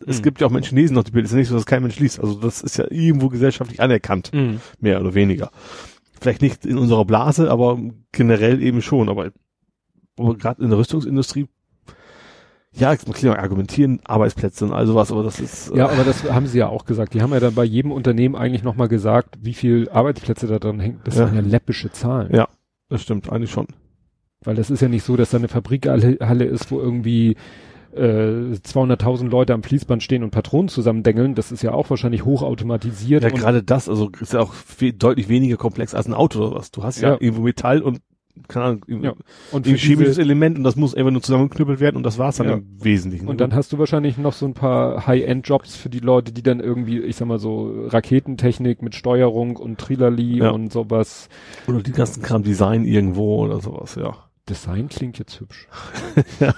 Es 0.05 0.19
Mhm. 0.19 0.23
gibt 0.23 0.39
ja 0.41 0.45
auch 0.47 0.51
Menschen, 0.51 0.75
die 0.75 0.83
lesen 0.83 0.93
noch 0.93 1.03
die 1.03 1.11
Bild. 1.11 1.25
Es 1.25 1.31
ist 1.31 1.37
nicht 1.37 1.47
so, 1.47 1.55
dass 1.55 1.65
kein 1.65 1.81
Mensch 1.81 1.99
liest. 1.99 2.19
Also 2.19 2.35
das 2.39 2.61
ist 2.61 2.77
ja 2.77 2.85
irgendwo 2.91 3.29
gesellschaftlich 3.29 3.81
anerkannt, 3.81 4.31
mehr 4.79 5.01
oder 5.01 5.15
weniger. 5.15 5.49
Vielleicht 6.19 6.41
nicht 6.41 6.65
in 6.65 6.77
unserer 6.77 7.05
Blase, 7.05 7.49
aber 7.51 7.79
generell 8.11 8.61
eben 8.61 8.81
schon. 8.81 9.09
Aber, 9.09 9.31
aber 10.17 10.35
gerade 10.37 10.63
in 10.63 10.69
der 10.69 10.77
Rüstungsindustrie, 10.79 11.47
ja, 12.77 12.89
man 12.89 13.13
kann 13.15 13.25
ja 13.25 13.37
argumentieren, 13.37 14.01
Arbeitsplätze 14.03 14.65
und 14.65 14.73
all 14.73 14.85
sowas, 14.85 15.11
aber 15.11 15.23
das 15.23 15.39
ist, 15.39 15.69
äh, 15.71 15.77
Ja, 15.77 15.89
aber 15.89 16.03
das 16.03 16.29
haben 16.29 16.45
sie 16.47 16.57
ja 16.59 16.67
auch 16.67 16.85
gesagt. 16.85 17.13
Die 17.13 17.21
haben 17.21 17.31
ja 17.31 17.39
dann 17.39 17.55
bei 17.55 17.63
jedem 17.63 17.91
Unternehmen 17.91 18.35
eigentlich 18.35 18.63
nochmal 18.63 18.89
gesagt, 18.89 19.37
wie 19.41 19.53
viel 19.53 19.87
Arbeitsplätze 19.89 20.45
da 20.47 20.59
dran 20.59 20.79
hängen. 20.81 20.99
Das 21.05 21.15
Ja. 21.17 21.27
sind 21.27 21.35
ja 21.35 21.41
läppische 21.41 21.91
Zahlen. 21.91 22.33
Ja. 22.35 22.47
das 22.89 23.01
stimmt 23.01 23.31
eigentlich 23.31 23.51
schon. 23.51 23.67
Weil 24.43 24.55
das 24.55 24.69
ist 24.69 24.81
ja 24.81 24.87
nicht 24.89 25.03
so, 25.03 25.15
dass 25.15 25.29
da 25.31 25.37
eine 25.37 25.47
Fabrikhalle 25.47 26.17
Halle 26.21 26.43
ist, 26.45 26.69
wo 26.69 26.79
irgendwie 26.79 27.35
äh, 27.95 28.55
200.000 28.57 29.29
Leute 29.29 29.53
am 29.53 29.63
Fließband 29.63 30.03
stehen 30.03 30.23
und 30.23 30.31
Patronen 30.31 30.67
zusammendengeln. 30.69 31.35
Das 31.35 31.51
ist 31.51 31.61
ja 31.63 31.71
auch 31.73 31.89
wahrscheinlich 31.89 32.25
hochautomatisiert. 32.25 33.23
Ja, 33.23 33.29
gerade 33.29 33.63
das, 33.63 33.89
also 33.89 34.09
ist 34.21 34.33
ja 34.33 34.39
auch 34.41 34.53
viel, 34.53 34.93
deutlich 34.93 35.29
weniger 35.29 35.57
komplex 35.57 35.93
als 35.95 36.05
ein 36.07 36.13
Auto 36.13 36.39
oder 36.45 36.55
was. 36.55 36.71
Du 36.71 36.83
hast 36.83 37.01
ja, 37.01 37.11
Ja. 37.11 37.17
irgendwo 37.19 37.43
Metall 37.43 37.81
und 37.81 37.99
keine 38.49 38.65
Ahnung, 38.65 38.81
Ja. 39.01 39.13
und, 39.53 39.65
ein 39.65 39.75
chemisches 39.77 40.17
Element 40.17 40.57
und 40.57 40.65
das 40.65 40.75
muss 40.75 40.93
einfach 40.93 41.09
nur 41.09 41.21
zusammengeknüppelt 41.21 41.79
werden 41.79 41.95
und 41.95 42.03
das 42.03 42.17
war's 42.19 42.35
dann 42.35 42.47
Ja. 42.47 42.53
im 42.55 42.65
Wesentlichen. 42.83 43.29
und 43.29 43.39
dann 43.39 43.55
hast 43.55 43.71
du 43.71 43.79
wahrscheinlich 43.79 44.17
noch 44.17 44.33
so 44.33 44.45
ein 44.45 44.53
paar 44.53 45.07
High-End-Jobs 45.07 45.77
für 45.77 45.87
die 45.87 45.99
Leute, 45.99 46.33
die 46.33 46.43
dann 46.43 46.59
irgendwie, 46.59 46.99
ich 46.99 47.15
sag 47.15 47.29
mal 47.29 47.39
so, 47.39 47.71
Raketentechnik 47.87 48.81
mit 48.81 48.93
Steuerung 48.93 49.55
und 49.55 49.77
Trilali 49.79 50.39
Ja. 50.39 50.49
und 50.49 50.73
sowas. 50.73 51.29
oder 51.67 51.81
die 51.81 51.93
ganzen 51.93 52.23
Kram 52.23 52.43
Design 52.43 52.83
irgendwo 52.83 53.41
oder 53.45 53.61
sowas, 53.61 53.95
ja. 53.95 54.13
Design 54.49 54.89
klingt 54.89 55.17
jetzt 55.19 55.39
hübsch. 55.39 55.67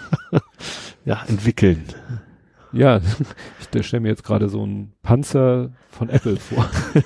Ja, 1.06 1.24
entwickeln. 1.28 1.86
Ja, 2.74 3.00
ich 3.74 3.86
stelle 3.88 4.02
mir 4.02 4.10
jetzt 4.10 4.26
gerade 4.26 4.50
so 4.50 4.62
einen 4.64 4.92
Panzer 5.04 5.72
von 5.90 6.10
Apple 6.10 6.36
vor. 6.38 6.66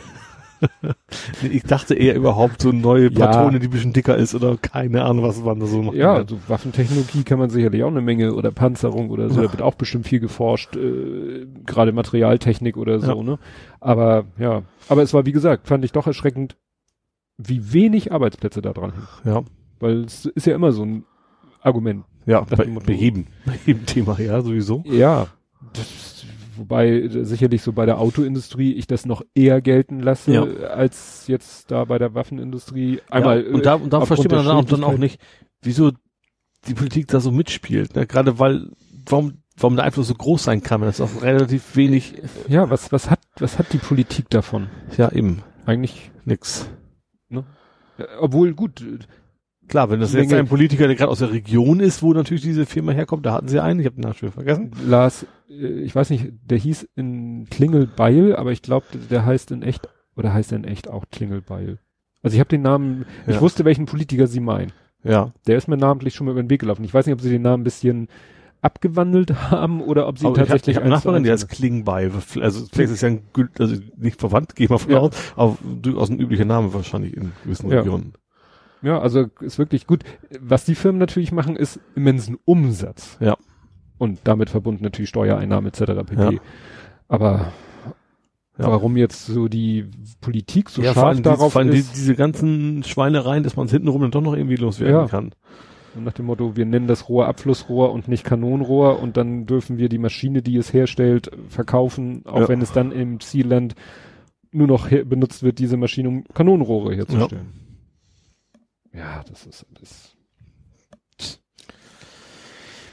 Ich 1.41 1.63
dachte 1.63 1.95
eher 1.95 2.15
überhaupt 2.15 2.61
so 2.61 2.71
neue 2.71 3.11
Ja. 3.11 3.25
Patrone, 3.25 3.59
die 3.59 3.65
ein 3.67 3.71
bisschen 3.71 3.93
dicker 3.93 4.15
ist 4.15 4.36
oder 4.36 4.57
keine 4.57 5.03
Ahnung, 5.03 5.23
was 5.25 5.41
man 5.41 5.59
da 5.59 5.65
so 5.65 5.82
macht. 5.82 5.95
Ja, 5.95 6.13
also 6.13 6.38
Waffentechnologie 6.47 7.23
kann 7.23 7.39
man 7.39 7.49
sicherlich 7.49 7.84
auch 7.84 7.88
eine 7.89 8.01
Menge 8.01 8.36
oder 8.36 8.51
Panzerung 8.51 9.09
oder 9.09 9.29
so, 9.32 9.38
Ja. 9.41 9.47
da 9.47 9.53
wird 9.53 9.63
auch 9.63 9.73
bestimmt 9.73 10.07
viel 10.07 10.19
geforscht, 10.19 10.75
äh, 10.75 11.47
gerade 11.65 11.93
Materialtechnik 11.93 12.77
oder 12.77 12.99
so, 12.99 13.15
Ja. 13.17 13.23
ne? 13.23 13.39
Aber 13.79 14.25
ja, 14.38 14.61
aber 14.88 15.01
es 15.01 15.15
war 15.15 15.25
wie 15.25 15.32
gesagt, 15.32 15.67
fand 15.67 15.84
ich 15.84 15.93
doch 15.93 16.05
erschreckend, 16.05 16.57
wie 17.39 17.73
wenig 17.73 18.11
Arbeitsplätze 18.11 18.61
da 18.61 18.71
dran 18.73 18.91
hängen. 18.93 19.07
ja, 19.25 19.41
Weil 19.82 20.05
es 20.05 20.25
ist 20.25 20.45
ja 20.47 20.55
immer 20.55 20.71
so 20.71 20.84
ein 20.86 21.03
Argument. 21.61 22.05
ja, 22.25 22.41
bei, 22.41 22.55
bei 22.86 22.93
jedem, 22.93 23.27
bei 23.45 23.59
jedem 23.65 23.86
Thema, 23.86 24.19
ja, 24.19 24.41
sowieso. 24.41 24.84
Ja. 24.86 25.27
Das, 25.73 26.25
wobei 26.55 26.88
äh, 26.89 27.23
sicherlich 27.25 27.61
so 27.61 27.73
bei 27.73 27.86
der 27.86 27.99
Autoindustrie 27.99 28.73
ich 28.73 28.88
das 28.88 29.05
noch 29.05 29.21
eher 29.36 29.61
gelten 29.61 29.99
lasse, 29.99 30.32
Ja. 30.34 30.43
als 30.69 31.27
jetzt 31.27 31.69
da 31.71 31.86
bei 31.86 31.97
der 31.97 32.13
Waffenindustrie. 32.13 33.01
Einmal 33.09 33.43
ja, 33.45 33.53
und 33.53 33.65
da, 33.65 33.73
und 33.75 33.91
da 33.93 34.01
äh, 34.03 34.05
versteht 34.05 34.32
man 34.32 34.45
dann 34.45 34.55
auch, 34.57 34.65
dann 34.65 34.84
auch 34.84 34.97
nicht, 34.97 35.19
wieso 35.61 35.91
die 36.67 36.73
Politik 36.73 37.07
da 37.07 37.19
so 37.19 37.32
mitspielt. 37.32 37.95
Ne? 37.95 38.05
Gerade 38.05 38.38
weil, 38.39 38.69
warum, 39.07 39.39
warum 39.57 39.75
der 39.75 39.86
Einfluss 39.86 40.07
so 40.07 40.13
groß 40.15 40.43
sein 40.43 40.61
kann, 40.61 40.82
wenn 40.82 40.88
das 40.88 41.01
auch 41.01 41.21
relativ 41.23 41.75
wenig, 41.75 42.15
Ja, 42.47 42.69
was, 42.69 42.91
was 42.91 43.09
hat, 43.09 43.19
was 43.39 43.57
hat 43.57 43.73
die 43.73 43.77
Politik 43.79 44.29
davon? 44.29 44.67
ja 44.97 45.11
eben, 45.11 45.41
Eigentlich, 45.65 46.11
nix. 46.25 46.69
äh, 47.32 47.41
obwohl 48.19 48.53
gut, 48.53 48.84
Klar, 49.72 49.89
wenn 49.89 50.01
das 50.01 50.11
jetzt 50.11 50.34
ein 50.34 50.47
Politiker, 50.47 50.86
der 50.86 50.97
gerade 50.97 51.09
aus 51.09 51.19
der 51.19 51.32
Region 51.32 51.80
ist, 51.80 52.03
wo 52.03 52.11
natürlich 52.13 52.43
diese 52.43 52.65
Firma 52.65 52.91
herkommt, 52.91 53.26
da 53.26 53.32
hatten 53.32 53.47
sie 53.47 53.61
einen, 53.63 53.80
ich 53.80 53.86
habe 53.86 53.95
den 53.95 54.01
Namen 54.01 54.15
schon 54.15 54.30
vergessen. 54.32 54.72
Lars, 54.86 55.26
äh, 55.49 55.53
ich 55.80 55.95
weiß 55.95 56.09
nicht, 56.09 56.28
der 56.43 56.57
hieß 56.57 56.89
in 56.95 57.47
Klingelbeil, 57.49 58.36
aber 58.36 58.51
ich 58.51 58.61
glaube, 58.61 58.86
der 59.09 59.26
heißt 59.26 59.49
in 59.51 59.63
echt, 59.63 59.88
oder 60.17 60.34
heißt 60.34 60.51
er 60.51 60.57
in 60.57 60.65
echt 60.65 60.89
auch 60.89 61.05
Klingelbeil? 61.09 61.80
Also 62.22 62.36
ich 62.36 62.41
habe 62.41 62.49
den 62.49 62.61
Namen, 62.63 63.05
ich 63.28 63.36
Ja. 63.36 63.41
wusste, 63.41 63.63
welchen 63.63 63.86
Politiker 63.86 64.28
sie 64.28 64.41
meinen. 64.41 64.74
Ja. 65.05 65.32
Der 65.47 65.57
ist 65.57 65.69
mir 65.69 65.78
namentlich 65.78 66.15
schon 66.15 66.26
mal 66.26 66.32
über 66.34 66.43
den 66.43 66.49
Weg 66.49 66.59
gelaufen. 66.59 66.84
Ich 66.84 66.93
weiß 66.93 67.05
nicht, 67.05 67.13
ob 67.15 67.22
sie 67.22 67.30
den 67.30 67.41
Namen 67.41 67.61
ein 67.61 67.63
bisschen 67.63 68.09
abgewandelt 68.61 69.34
haben 69.51 69.80
oder 69.82 70.05
ob 70.05 70.19
sie 70.19 70.26
Aber 70.26 70.36
ich 70.36 70.39
habe 70.41 70.49
tatsächlich 70.49 70.76
hab 70.76 70.86
Nachbarin, 70.86 71.24
die 71.24 71.32
heißt 71.32 71.47
Klingbeil. 71.47 72.11
Also 72.41 72.65
vielleicht 72.72 72.91
ist 72.93 73.01
ja 73.01 73.07
ein, 73.07 73.22
also 73.57 73.76
nicht 73.95 74.19
verwandt, 74.19 74.55
gehe 74.57 74.65
ich 74.65 74.69
mal 74.69 74.78
von 74.80 74.91
Ja. 74.91 74.99
aus, 74.99 75.11
aber 75.38 75.57
durchaus 75.82 76.09
ein 76.09 76.19
üblicher 76.19 76.45
Name 76.45 76.74
wahrscheinlich 76.74 77.15
in 77.15 77.32
gewissen 77.43 77.69
Ja. 77.72 77.80
Regionen. 77.80 78.13
Ja, 78.82 78.99
also 78.99 79.25
ist 79.41 79.59
wirklich 79.59 79.86
gut. 79.88 80.03
Was 80.39 80.65
die 80.65 80.75
Firmen 80.75 80.99
natürlich 80.99 81.32
machen, 81.32 81.55
ist 81.55 81.79
immensen 81.95 82.38
Umsatz. 82.45 83.17
Ja. 83.19 83.38
Und 83.97 84.19
damit 84.23 84.49
verbunden 84.49 84.84
natürlich 84.84 85.09
Steuereinnahmen 85.09 85.67
etc. 85.71 86.03
pp. 86.05 86.15
Ja. 86.36 86.41
Aber 87.07 87.51
Ja. 88.57 88.67
warum 88.67 88.97
jetzt 88.97 89.25
so 89.27 89.47
die 89.47 89.86
Politik 90.21 90.69
so 90.69 90.82
ja, 90.82 90.93
scharf 90.93 91.11
diese, 91.11 91.21
darauf 91.23 91.53
vor 91.53 91.61
allem 91.61 91.71
die, 91.71 91.77
ist, 91.79 91.95
diese 91.95 92.15
ganzen 92.15 92.84
Schweinereien, 92.84 93.43
dass 93.43 93.55
man 93.55 93.67
es 93.67 93.71
hintenrum 93.71 94.01
dann 94.01 94.11
doch 94.11 94.21
noch 94.21 94.34
irgendwie 94.36 94.55
loswerden 94.55 94.95
Ja. 94.95 95.07
kann. 95.07 95.32
nach 95.99 96.13
dem 96.13 96.25
Motto, 96.25 96.55
wir 96.55 96.65
nennen 96.65 96.88
das 96.88 97.09
Rohr 97.09 97.27
Abflussrohr 97.27 97.91
und 97.91 98.07
nicht 98.07 98.23
Kanonenrohr 98.23 98.99
und 99.01 99.17
dann 99.17 99.45
dürfen 99.45 99.77
wir 99.77 99.89
die 99.89 99.97
Maschine, 99.97 100.41
die 100.41 100.55
es 100.55 100.71
herstellt, 100.73 101.29
verkaufen, 101.49 102.23
auch 102.25 102.41
Ja. 102.41 102.47
wenn 102.49 102.61
es 102.61 102.71
dann 102.71 102.91
im 102.93 103.19
Zielland 103.19 103.75
nur 104.53 104.67
noch 104.67 104.88
benutzt 104.89 105.43
wird, 105.43 105.59
diese 105.59 105.75
Maschine, 105.77 106.07
um 106.09 106.23
Kanonenrohre 106.34 106.95
herzustellen. 106.95 107.47
Ja, 108.94 109.24
das 109.30 109.46
ist 109.46 109.66
alles. 109.76 110.16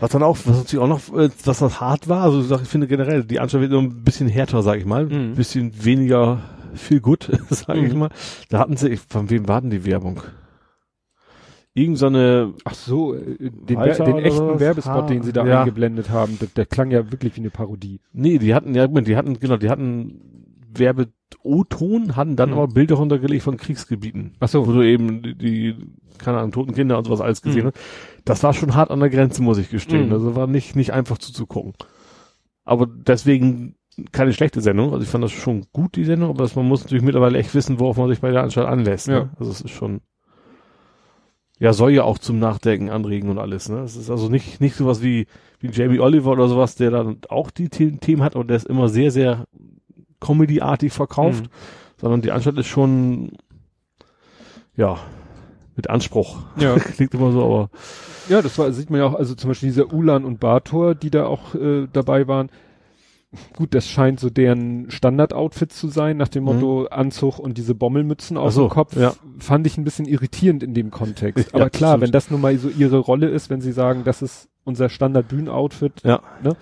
Was 0.01 0.11
dann 0.13 0.23
auch, 0.23 0.37
was 0.45 0.59
natürlich 0.59 0.79
auch 0.79 0.87
noch, 0.89 1.09
äh, 1.19 1.29
was 1.45 1.59
das 1.59 1.81
hart 1.81 2.09
war, 2.09 2.23
also 2.23 2.41
ich 2.41 2.47
sag, 2.47 2.63
ich 2.63 2.69
finde 2.69 2.87
generell, 2.87 3.25
die 3.25 3.41
Anstalt 3.41 3.63
wird 3.63 3.73
immer 3.73 3.83
ein 3.83 4.05
bisschen 4.05 4.29
härter, 4.29 4.63
sag 4.63 4.79
ich 4.79 4.85
mal, 4.85 5.07
Mhm. 5.07 5.13
ein 5.13 5.35
bisschen 5.35 5.85
weniger 5.85 6.41
viel 6.75 7.01
gut, 7.01 7.29
sage 7.51 7.85
ich 7.85 7.93
Mhm. 7.95 7.99
mal. 8.01 8.11
Da 8.49 8.61
hatten 8.61 8.77
sie, 8.77 8.91
ich- 8.91 9.01
von 9.01 9.29
wem 9.29 9.49
war 9.49 9.61
denn 9.61 9.71
die 9.71 9.85
Werbung? 9.85 10.23
Irgend 11.75 11.99
so 11.99 12.07
eine, 12.07 12.55
Ach 12.65 12.75
so, 12.75 13.15
äh, 13.15 13.51
den, 13.51 13.77
Walter 13.77 14.05
den 14.05 14.19
echten? 14.19 14.61
Werbespot, 14.61 14.95
Ah, 15.05 15.07
den 15.07 15.23
sie 15.25 15.33
da 15.33 15.45
ja. 15.45 15.61
eingeblendet 15.61 16.11
haben, 16.11 16.39
der, 16.39 16.49
der 16.49 16.67
klang 16.67 16.91
ja 16.93 17.11
wirklich 17.11 17.35
wie 17.37 17.41
eine 17.41 17.51
Parodie. 17.51 18.01
nee, 18.13 18.39
die 18.39 18.55
hatten, 18.55 18.75
ja, 18.77 18.87
die 18.87 19.17
hatten, 19.17 19.39
genau, 19.41 19.57
die 19.57 19.69
hatten 19.69 20.48
Werbe-O-Ton, 20.79 22.17
hatten 22.17 22.37
dann 22.37 22.51
Mhm. 22.51 22.57
aber 22.57 22.69
Bilder 22.69 22.97
runtergelegt 22.97 23.43
von 23.43 23.57
Kriegsgebieten. 23.57 24.35
Ach 24.41 24.49
so. 24.49 24.67
Wo 24.67 24.73
du 24.73 24.83
eben 24.83 25.23
die, 25.23 25.35
die 25.37 25.77
keine 26.19 26.39
Ahnung, 26.39 26.51
toten 26.53 26.75
Kinder 26.75 26.99
und 26.99 27.05
sowas 27.05 27.21
alles 27.21 27.43
gesehen 27.43 27.65
Mhm. 27.65 27.69
hast. 27.69 27.79
Das 28.25 28.43
war 28.43 28.53
schon 28.53 28.75
hart 28.75 28.91
an 28.91 29.01
der 29.01 29.11
Grenze, 29.11 29.43
muss 29.43 29.59
ich 29.59 29.71
gestehen. 29.71 30.07
Mhm. 30.09 30.13
Also 30.13 30.35
war 30.37 30.47
nicht, 30.47 30.75
nicht 30.77 30.93
einfach 30.93 31.19
zuzugucken. 31.19 31.75
Aber 32.65 32.87
deswegen 32.87 33.77
keine 34.13 34.33
schlechte 34.33 34.61
Sendung. 34.61 34.93
Also 34.93 35.03
ich 35.03 35.09
fand 35.09 35.25
das 35.25 35.33
schon 35.33 35.67
gut, 35.73 35.97
die 35.97 36.05
Sendung, 36.05 36.31
aber 36.31 36.43
das, 36.45 36.55
man 36.55 36.67
muss 36.67 36.83
natürlich 36.83 37.03
mittlerweile 37.05 37.39
echt 37.39 37.55
wissen, 37.55 37.81
worauf 37.81 37.97
man 37.97 38.09
sich 38.09 38.21
bei 38.21 38.31
der 38.31 38.43
Anstalt 38.43 38.69
anlässt. 38.69 39.09
Ja. 39.09 39.21
Ne? 39.25 39.31
Also 39.39 39.51
es 39.51 39.61
ist 39.61 39.71
schon, 39.71 40.01
ja, 41.59 41.73
soll 41.73 41.91
ja 41.93 42.05
auch 42.05 42.19
zum 42.19 42.39
Nachdenken 42.39 42.91
anregen 42.91 43.29
und 43.31 43.39
alles. 43.39 43.69
Ne? 43.69 43.79
Es 43.81 43.97
ist 43.97 44.11
also 44.11 44.29
nicht, 44.29 44.61
nicht 44.61 44.77
sowas 44.77 45.03
wie, 45.03 45.27
wie 45.61 45.71
Jamie 45.71 45.99
Oliver 45.99 46.31
oder 46.33 46.47
sowas, 46.49 46.77
der 46.77 46.91
dann 46.93 47.19
auch 47.29 47.51
die 47.51 47.69
The 47.73 47.97
Themen 47.97 48.23
hat 48.23 48.37
und 48.37 48.49
der 48.49 48.57
ist 48.57 48.67
immer 48.67 48.89
sehr, 48.89 49.11
sehr 49.11 49.47
Comedy-artig 50.21 50.93
verkauft, 50.93 51.45
Mhm. 51.45 51.49
sondern 52.01 52.23
die 52.23 52.31
Anstalt 52.33 52.59
ist 52.59 52.67
schon, 52.69 53.33
ja, 54.77 54.99
mit 55.77 55.91
Anspruch. 55.91 56.39
Ja. 56.59 56.75
Klingt 56.79 57.15
immer 57.15 57.33
so, 57.33 57.45
aber 57.45 57.71
Ja, 58.29 58.43
das 58.43 58.59
war, 58.59 58.71
sieht 58.73 58.91
man 58.91 59.01
ja 59.01 59.07
auch, 59.07 59.15
also 59.15 59.35
zum 59.35 59.49
Beispiel 59.49 59.69
dieser 59.71 59.93
Ulan 59.93 60.25
und 60.25 60.41
Bator, 60.41 60.95
die 60.95 61.11
da 61.11 61.27
auch 61.27 61.55
äh, 61.55 61.87
dabei 61.93 62.27
waren. 62.29 62.51
Gut, 63.57 63.75
das 63.75 63.87
scheint 63.87 64.19
so 64.21 64.31
deren 64.31 64.91
Standard-Outfit 64.91 65.71
zu 65.71 65.89
sein, 65.89 66.17
nach 66.17 66.29
dem 66.29 66.45
Mhm. 66.45 66.49
Motto 66.55 66.87
Anzug 66.87 67.39
und 67.39 67.59
diese 67.59 67.75
Bommelmützen 67.75 68.39
auf 68.39 68.53
so, 68.55 68.69
dem 68.69 68.71
Kopf. 68.71 68.97
ja. 68.97 69.13
Fand 69.39 69.67
ich 69.67 69.77
ein 69.77 69.85
bisschen 69.85 70.07
irritierend 70.07 70.63
in 70.63 70.73
dem 70.75 70.91
Kontext. 70.91 71.49
Ja, 71.53 71.61
Aber 71.61 71.71
klar, 71.71 71.91
absolut. 71.93 72.07
wenn 72.07 72.13
das 72.13 72.31
nun 72.31 72.41
mal 72.41 72.57
so 72.59 72.69
ihre 72.71 72.99
Rolle 72.99 73.29
ist, 73.29 73.51
wenn 73.51 73.61
sie 73.61 73.73
sagen, 73.73 74.03
das 74.05 74.23
ist 74.23 74.49
unser 74.69 74.89
Standard-Bühnen-Outfit, 74.89 76.03
Ja. 76.05 76.21
ne? 76.43 76.53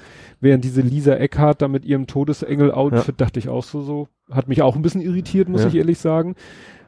Während 0.41 0.65
diese 0.65 0.81
Lisa 0.81 1.15
Eckhardt 1.15 1.61
da 1.63 1.69
mit 1.69 1.85
ihrem 1.85 2.07
Todesengel-Outfit, 2.07 3.21
dachte 3.21 3.39
ich 3.39 3.49
auch 3.49 3.65
so, 3.65 3.83
so, 3.83 4.09
hat 4.31 4.49
mich 4.49 4.63
auch 4.63 4.77
ein 4.77 4.83
bisschen 4.83 5.01
irritiert, 5.01 5.49
muss 5.49 5.63
Ja. 5.63 5.69
ich 5.69 5.75
ehrlich 5.75 5.99
sagen. 5.99 6.35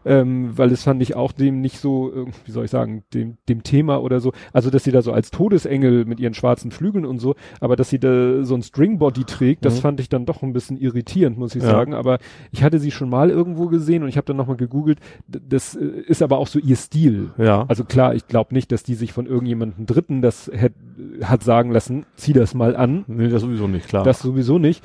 Ähm, 0.04 0.56
weil 0.56 0.70
es 0.72 0.84
fand 0.84 1.02
ich 1.02 1.16
auch 1.16 1.32
dem 1.32 1.60
nicht 1.60 1.78
so, 1.78 2.12
äh, 2.12 2.26
wie 2.44 2.50
soll 2.50 2.64
ich 2.64 2.70
sagen, 2.70 3.04
dem, 3.14 3.36
dem 3.48 3.62
Thema 3.62 4.00
oder 4.02 4.20
so, 4.20 4.32
also 4.52 4.70
dass 4.70 4.84
sie 4.84 4.92
da 4.92 5.02
so 5.02 5.12
als 5.12 5.30
Todesengel 5.30 6.04
mit 6.04 6.20
ihren 6.20 6.34
schwarzen 6.34 6.70
Flügeln 6.70 7.04
und 7.04 7.18
so, 7.18 7.34
aber 7.60 7.76
dass 7.76 7.90
sie 7.90 7.98
da 7.98 8.44
so 8.44 8.54
ein 8.54 8.62
Stringbody 8.62 9.24
trägt, 9.24 9.64
das 9.64 9.76
Mhm. 9.76 9.80
fand 9.80 10.00
ich 10.00 10.08
dann 10.08 10.24
doch 10.26 10.42
ein 10.42 10.52
bisschen 10.52 10.76
irritierend, 10.76 11.36
muss 11.38 11.54
ich 11.54 11.62
Ja. 11.62 11.68
sagen. 11.70 11.94
Aber 11.94 12.18
ich 12.52 12.62
hatte 12.62 12.78
sie 12.78 12.90
schon 12.90 13.08
mal 13.10 13.30
irgendwo 13.30 13.66
gesehen 13.66 14.02
und 14.02 14.08
ich 14.08 14.16
habe 14.16 14.26
dann 14.26 14.36
nochmal 14.36 14.56
gegoogelt, 14.56 14.98
das 15.26 15.74
äh, 15.74 15.84
ist 15.84 16.22
aber 16.22 16.38
auch 16.38 16.46
so 16.46 16.58
ihr 16.58 16.76
Stil. 16.76 17.30
ja. 17.38 17.64
Also 17.68 17.84
klar, 17.84 18.14
ich 18.14 18.26
glaube 18.28 18.54
nicht, 18.54 18.70
dass 18.72 18.82
die 18.82 18.94
sich 18.94 19.12
von 19.12 19.26
irgendjemandem 19.26 19.86
Dritten 19.86 20.22
das 20.22 20.50
hätt, 20.54 20.74
hat 21.22 21.42
sagen 21.42 21.70
lassen, 21.72 22.06
zieh 22.16 22.32
das 22.32 22.54
mal 22.54 22.76
an. 22.76 23.04
nee, 23.08 23.28
das 23.28 23.42
sowieso 23.42 23.66
nicht, 23.68 23.88
klar. 23.88 24.04
Das 24.04 24.20
sowieso 24.20 24.58
nicht. 24.58 24.84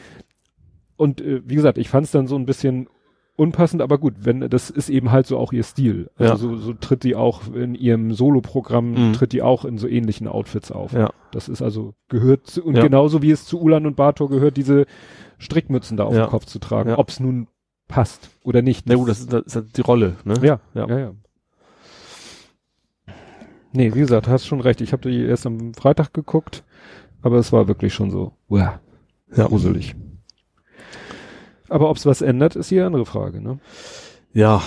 Und 0.95 1.21
äh, 1.21 1.41
wie 1.45 1.55
gesagt, 1.55 1.77
ich 1.77 1.89
fand 1.89 2.05
es 2.05 2.11
dann 2.11 2.27
so 2.27 2.35
ein 2.35 2.45
bisschen 2.45 2.87
unpassend, 3.35 3.81
aber 3.81 3.97
gut, 3.97 4.13
wenn 4.19 4.41
das 4.49 4.69
ist 4.69 4.89
eben 4.89 5.11
halt 5.11 5.25
so 5.25 5.37
auch 5.37 5.51
ihr 5.53 5.63
Stil. 5.63 6.09
Also 6.17 6.33
Ja. 6.33 6.37
so, 6.37 6.55
so 6.57 6.73
tritt 6.73 7.03
die 7.03 7.15
auch 7.15 7.41
in 7.53 7.73
ihrem 7.75 8.13
Soloprogramm, 8.13 9.09
Mhm. 9.09 9.13
tritt 9.13 9.33
die 9.33 9.41
auch 9.41 9.65
in 9.65 9.77
so 9.77 9.87
ähnlichen 9.87 10.27
Outfits 10.27 10.71
auf. 10.71 10.93
ja. 10.93 11.11
Das 11.31 11.49
ist 11.49 11.61
also 11.63 11.95
gehört 12.09 12.45
zu, 12.47 12.63
und 12.63 12.75
Ja. 12.77 12.83
genauso 12.83 13.21
wie 13.23 13.31
es 13.31 13.45
zu 13.45 13.59
Ulan 13.59 13.87
und 13.87 13.95
Bartor 13.95 14.29
gehört, 14.29 14.55
diese 14.57 14.85
Strickmützen 15.39 15.97
da 15.97 16.03
auf 16.03 16.13
Ja. 16.15 16.25
dem 16.27 16.29
Kopf 16.29 16.45
zu 16.45 16.59
tragen, 16.59 16.89
Ja. 16.91 16.97
ob 16.99 17.09
es 17.09 17.19
nun 17.19 17.47
passt 17.87 18.29
oder 18.43 18.61
nicht. 18.61 18.87
Na 18.87 18.95
gut, 18.95 19.09
das 19.09 19.19
ist, 19.21 19.33
das 19.33 19.43
ist 19.47 19.55
halt 19.55 19.77
die 19.77 19.81
Rolle, 19.81 20.15
ne? 20.25 20.35
ja, 20.43 20.59
Ja. 20.75 20.87
ja, 20.87 20.99
ja. 20.99 21.11
Nee, 23.71 23.93
wie 23.95 23.99
gesagt, 23.99 24.27
hast 24.27 24.45
schon 24.45 24.61
recht. 24.61 24.81
Ich 24.81 24.93
habe 24.93 25.09
die 25.09 25.25
erst 25.25 25.47
am 25.47 25.73
Freitag 25.73 26.13
geguckt, 26.13 26.63
aber 27.23 27.37
es 27.37 27.51
war 27.51 27.67
wirklich 27.67 27.93
schon 27.93 28.11
so, 28.11 28.33
uah, 28.49 28.79
Ja. 29.35 29.47
gruselig. 29.47 29.95
Aber 31.69 31.89
ob 31.89 31.97
es 31.97 32.05
was 32.05 32.21
ändert, 32.21 32.55
ist 32.55 32.71
die 32.71 32.79
andere 32.81 33.05
Frage, 33.05 33.41
ne? 33.41 33.59
Ja. 34.33 34.61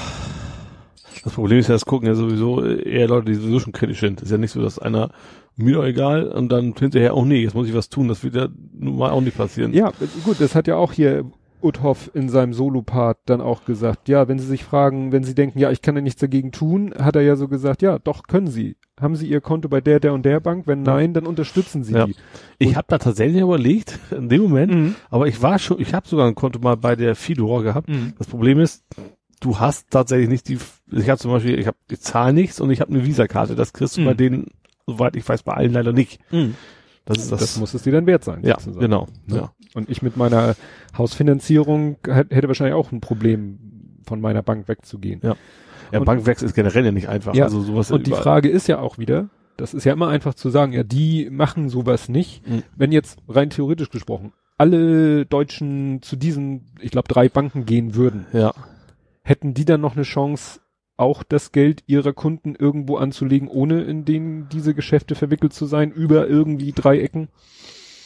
Das 1.25 1.33
Problem 1.33 1.59
ist 1.59 1.69
ja, 1.69 1.75
das 1.75 1.87
gucken 1.87 2.07
ja 2.07 2.15
sowieso 2.15 2.65
eher 2.65 3.09
Leute, 3.09 3.27
die 3.27 3.35
sowieso 3.35 3.59
schon 3.59 3.73
kritisch 3.73 4.01
sind. 4.01 4.23
ist 4.23 4.31
ja 4.31 4.39
nicht 4.39 4.53
so, 4.53 4.63
dass 4.63 4.79
einer 4.79 5.11
mir 5.57 5.75
doch 5.75 5.85
egal 5.85 6.29
und 6.29 6.51
dann 6.51 6.75
hinterher, 6.79 7.17
oh 7.17 7.25
nee, 7.25 7.43
jetzt 7.43 7.55
muss 7.55 7.67
ich 7.67 7.75
was 7.75 7.89
tun. 7.89 8.09
Das 8.09 8.23
wird 8.23 8.37
ja 8.37 8.49
nun 8.79 8.99
mal 8.99 9.11
auch 9.11 9.21
nicht 9.21 9.37
passieren. 9.37 9.73
Ja, 9.73 9.93
gut, 10.25 10.41
das 10.41 10.55
hat 10.55 10.69
ja 10.69 10.77
auch 10.77 10.93
hier 10.93 11.25
Uthoff 11.63 12.11
in 12.15 12.29
seinem 12.29 12.53
Solopart 12.53 13.19
dann 13.27 13.41
auch 13.41 13.65
gesagt. 13.65 14.09
Ja, 14.09 14.29
wenn 14.29 14.39
Sie 14.39 14.47
sich 14.47 14.65
fragen, 14.65 15.13
wenn 15.13 15.25
Sie 15.25 15.35
denken, 15.35 15.59
ja, 15.59 15.71
ich 15.71 15.83
kann 15.83 15.95
ja 15.97 16.01
nichts 16.03 16.21
dagegen 16.21 16.53
tun, 16.53 16.93
hat 16.99 17.17
er 17.17 17.23
ja 17.23 17.37
so 17.37 17.49
gesagt, 17.49 17.83
ja, 17.83 17.99
doch 17.99 18.25
können 18.25 18.47
Sie. 18.49 18.77
Haben 19.01 19.17
Sie 19.17 19.27
Ihr 19.27 19.41
Konto 19.41 19.69
bei 19.69 19.81
der, 19.81 20.01
der 20.01 20.13
und 20.15 20.25
der 20.25 20.41
Bank? 20.41 20.67
Wenn 20.67 20.83
nein, 20.83 21.13
dann 21.15 21.27
unterstützen 21.27 21.85
Sie 21.85 21.95
Ja. 21.95 22.07
die. 22.07 22.15
Ich 22.59 22.77
habe 22.77 22.87
da 22.89 22.99
tatsächlich 22.99 23.43
überlegt, 23.43 23.99
in 24.11 24.29
dem 24.29 24.43
Moment, 24.43 24.73
Mhm. 24.75 24.95
aber 25.11 25.27
ich 25.29 25.43
war 25.43 25.59
schon, 25.59 25.81
ich 25.81 25.93
habe 25.95 26.07
sogar 26.09 26.27
ein 26.29 26.35
Konto 26.35 26.59
mal 26.61 26.77
bei 26.77 26.97
der 26.97 27.15
Fidor 27.17 27.63
gehabt. 27.63 27.89
Mhm. 27.89 28.15
Das 28.19 28.27
Problem 28.27 28.59
ist, 28.61 28.85
du 29.41 29.59
hast 29.59 29.91
tatsächlich 29.91 30.29
nicht 30.29 30.49
die, 30.49 30.59
ich 30.93 31.09
habe 31.11 31.19
zum 31.19 31.31
Beispiel, 31.31 31.59
ich 31.59 31.67
habe, 31.67 31.77
ich 31.91 32.01
zahle 32.01 32.33
nichts 32.33 32.61
und 32.61 32.71
ich 32.71 32.81
habe 32.81 32.93
eine 32.93 33.05
Visakarte. 33.05 33.55
Das 33.55 33.73
kriegst 33.73 33.97
du 33.97 34.03
Mhm. 34.03 34.05
bei 34.07 34.15
denen, 34.15 34.47
soweit 34.87 35.17
ich 35.17 35.29
weiß, 35.29 35.43
bei 35.43 35.53
allen 35.55 35.73
leider 35.73 35.93
nicht. 35.93 36.21
Das 37.07 37.19
ist 37.19 37.33
Das, 37.33 37.41
das. 37.41 37.59
muss 37.59 37.73
es 37.73 37.83
dir 37.83 37.93
dann 37.93 38.07
wert 38.07 38.25
sein. 38.25 38.41
ja, 38.43 38.55
sozusagen. 38.59 38.81
genau. 38.81 39.07
Ne? 39.27 39.37
Ja. 39.37 39.53
Und 39.75 39.89
ich 39.89 40.03
mit 40.03 40.17
meiner 40.17 40.55
Hausfinanzierung 40.99 41.97
hätt- 42.05 42.33
hätte 42.35 42.49
wahrscheinlich 42.49 42.75
auch 42.75 42.93
ein 42.93 43.01
Problem, 43.01 43.59
von 44.05 44.21
meiner 44.21 44.43
Bank 44.43 44.69
wegzugehen. 44.69 45.21
Ja. 45.23 45.37
Ja, 45.93 46.01
Und- 46.01 46.05
Bankwechsel 46.05 46.47
ist 46.49 46.55
generell 46.55 46.85
ja 46.85 46.93
nicht 46.93 47.09
einfach. 47.09 47.35
Ja, 47.35 47.45
Also 47.45 47.61
sowas 47.63 47.91
Und 47.91 48.07
die 48.07 48.11
überall- 48.11 48.23
Frage 48.23 48.49
ist 48.49 48.67
ja 48.69 48.79
auch 48.81 48.99
wieder, 48.99 49.29
das 49.57 49.73
ist 49.73 49.85
ja 49.85 49.93
immer 49.93 50.09
einfach 50.09 50.35
zu 50.35 50.51
sagen, 50.51 50.73
ja, 50.73 50.83
die 50.83 51.31
machen 51.31 51.69
sowas 51.69 52.09
nicht. 52.09 52.47
Mhm. 52.49 52.63
Wenn 52.77 52.93
jetzt 52.93 53.19
rein 53.29 53.51
theoretisch 53.51 53.91
gesprochen 53.91 54.33
alle 54.59 55.27
Deutschen 55.27 56.01
zu 56.03 56.17
diesen, 56.17 56.71
ich 56.81 56.91
glaube, 56.91 57.09
drei 57.09 57.29
Banken 57.29 57.67
gehen 57.67 57.95
würden, 57.95 58.27
Ja. 58.33 58.53
hätten 59.23 59.53
die 59.55 59.65
dann 59.67 59.81
noch 59.83 59.95
eine 59.97 60.03
Chance, 60.05 60.61
auch 60.97 61.23
das 61.23 61.53
Geld 61.53 61.83
ihrer 61.87 62.13
Kunden 62.13 62.55
irgendwo 62.55 62.97
anzulegen, 62.97 63.49
ohne 63.49 63.83
in 63.83 64.05
denen 64.05 64.49
diese 64.49 64.75
Geschäfte 64.75 65.15
verwickelt 65.15 65.53
zu 65.53 65.67
sein, 65.67 65.91
über 65.93 66.27
irgendwie 66.27 66.73
drei 66.73 67.01
Ecken? 67.01 67.29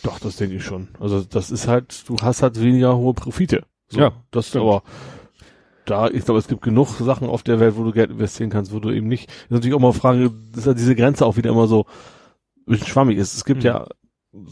Doch, 0.03 0.19
das 0.19 0.37
denke 0.37 0.57
ich 0.57 0.65
schon. 0.65 0.89
Also 0.99 1.23
das 1.23 1.51
ist 1.51 1.69
halt, 1.69 2.09
du 2.09 2.17
hast 2.23 2.43
halt 2.43 2.61
weniger 2.61 2.97
hohe 2.97 3.15
Profite. 3.15 3.65
So, 3.89 4.01
Ja, 4.01 4.13
das 4.31 4.49
stimmt. 4.49 4.65
aber 4.65 4.83
da, 5.85 6.09
ich 6.09 6.25
glaube, 6.25 6.39
es 6.39 6.49
gibt 6.49 6.63
genug 6.63 6.89
Sachen 7.01 7.29
auf 7.29 7.43
der 7.43 7.61
Welt, 7.61 7.77
wo 7.77 7.85
du 7.85 7.93
Geld 7.93 8.11
investieren 8.11 8.51
kannst, 8.51 8.73
wo 8.73 8.79
du 8.81 8.91
eben 8.91 9.09
nicht. 9.09 9.29
Das 9.29 9.37
ist 9.45 9.51
natürlich 9.51 9.75
auch 9.75 9.81
mal 9.81 9.93
Frage, 9.93 10.31
dass 10.53 10.65
ja 10.65 10.75
diese 10.75 10.95
Grenze 10.95 11.27
auch 11.27 11.37
wieder 11.37 11.51
immer 11.51 11.67
so 11.67 11.85
ein 12.67 12.73
bisschen 12.73 12.87
schwammig 12.87 13.19
ist. 13.19 13.35
Es 13.35 13.45
gibt 13.45 13.61
Mhm. 13.63 13.67
ja 13.67 13.87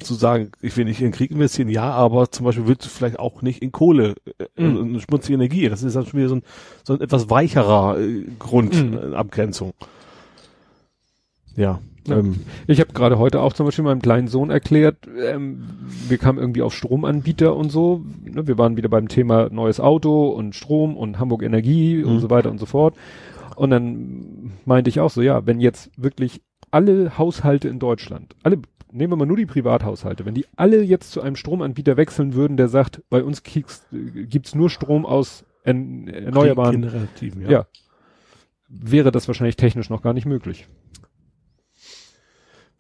zu 0.02 0.14
sagen, 0.14 0.50
ich 0.60 0.76
will 0.76 0.84
nicht 0.86 1.00
in 1.00 1.12
Krieg 1.12 1.30
investieren, 1.30 1.68
ja, 1.68 1.90
aber 1.90 2.30
zum 2.32 2.44
Beispiel 2.44 2.66
willst 2.66 2.84
du 2.84 2.88
vielleicht 2.88 3.18
auch 3.18 3.42
nicht 3.42 3.62
in 3.62 3.70
Kohle, 3.72 4.14
äh, 4.38 4.44
Mhm. 4.62 4.66
also 4.66 4.80
in 4.80 5.00
schmutzige 5.00 5.34
Energie. 5.34 5.68
Das 5.68 5.82
ist 5.84 5.94
dann 5.94 6.04
schon 6.06 6.18
wieder 6.18 6.28
so 6.30 6.36
ein, 6.36 6.42
so 6.84 6.94
ein 6.94 7.00
etwas 7.00 7.30
weicherer 7.30 7.98
äh, 8.00 8.24
Grund, 8.38 8.74
Mhm. 8.74 9.12
äh, 9.12 9.16
Abgrenzung. 9.16 9.72
Ja. 11.56 11.80
Ja. 12.06 12.18
Ähm, 12.18 12.40
Ich 12.66 12.80
habe 12.80 12.92
gerade 12.92 13.18
heute 13.18 13.40
auch 13.40 13.52
zum 13.52 13.66
Beispiel 13.66 13.84
meinem 13.84 14.00
kleinen 14.02 14.28
Sohn 14.28 14.50
erklärt, 14.50 14.96
ähm, 15.20 15.62
wir 16.08 16.18
kamen 16.18 16.38
irgendwie 16.38 16.62
auf 16.62 16.74
Stromanbieter 16.74 17.54
und 17.54 17.70
so. 17.70 18.02
Ne, 18.24 18.46
wir 18.46 18.56
waren 18.58 18.76
wieder 18.76 18.88
beim 18.88 19.08
Thema 19.08 19.48
neues 19.50 19.78
Auto 19.80 20.28
und 20.28 20.54
Strom 20.54 20.96
und 20.96 21.18
Hamburg 21.18 21.42
Energie 21.42 22.02
und 22.02 22.14
Mhm. 22.16 22.20
so 22.20 22.30
weiter 22.30 22.50
und 22.50 22.58
so 22.58 22.66
fort. 22.66 22.94
Und 23.56 23.70
dann 23.70 24.52
meinte 24.64 24.88
ich 24.88 25.00
auch 25.00 25.10
so, 25.10 25.20
ja, 25.20 25.46
wenn 25.46 25.60
jetzt 25.60 25.90
wirklich 25.96 26.40
alle 26.70 27.18
Haushalte 27.18 27.68
in 27.68 27.78
Deutschland, 27.78 28.34
alle, 28.42 28.58
nehmen 28.92 29.12
wir 29.12 29.16
mal 29.16 29.26
nur 29.26 29.36
die 29.36 29.46
Privathaushalte, 29.46 30.24
wenn 30.24 30.34
die 30.34 30.46
alle 30.56 30.82
jetzt 30.82 31.10
zu 31.10 31.20
einem 31.20 31.36
Stromanbieter 31.36 31.96
wechseln 31.96 32.34
würden, 32.34 32.56
der 32.56 32.68
sagt, 32.68 33.02
bei 33.10 33.22
uns 33.22 33.42
äh, 33.54 33.62
gibt's 34.24 34.54
nur 34.54 34.70
Strom 34.70 35.06
aus 35.06 35.44
en, 35.64 36.08
erneuerbaren, 36.08 36.84
Regenerativen, 36.84 37.50
ja. 37.50 37.66
wäre 38.68 39.12
das 39.12 39.28
wahrscheinlich 39.28 39.56
technisch 39.56 39.90
noch 39.90 40.02
gar 40.02 40.12
nicht 40.12 40.26
möglich. 40.26 40.68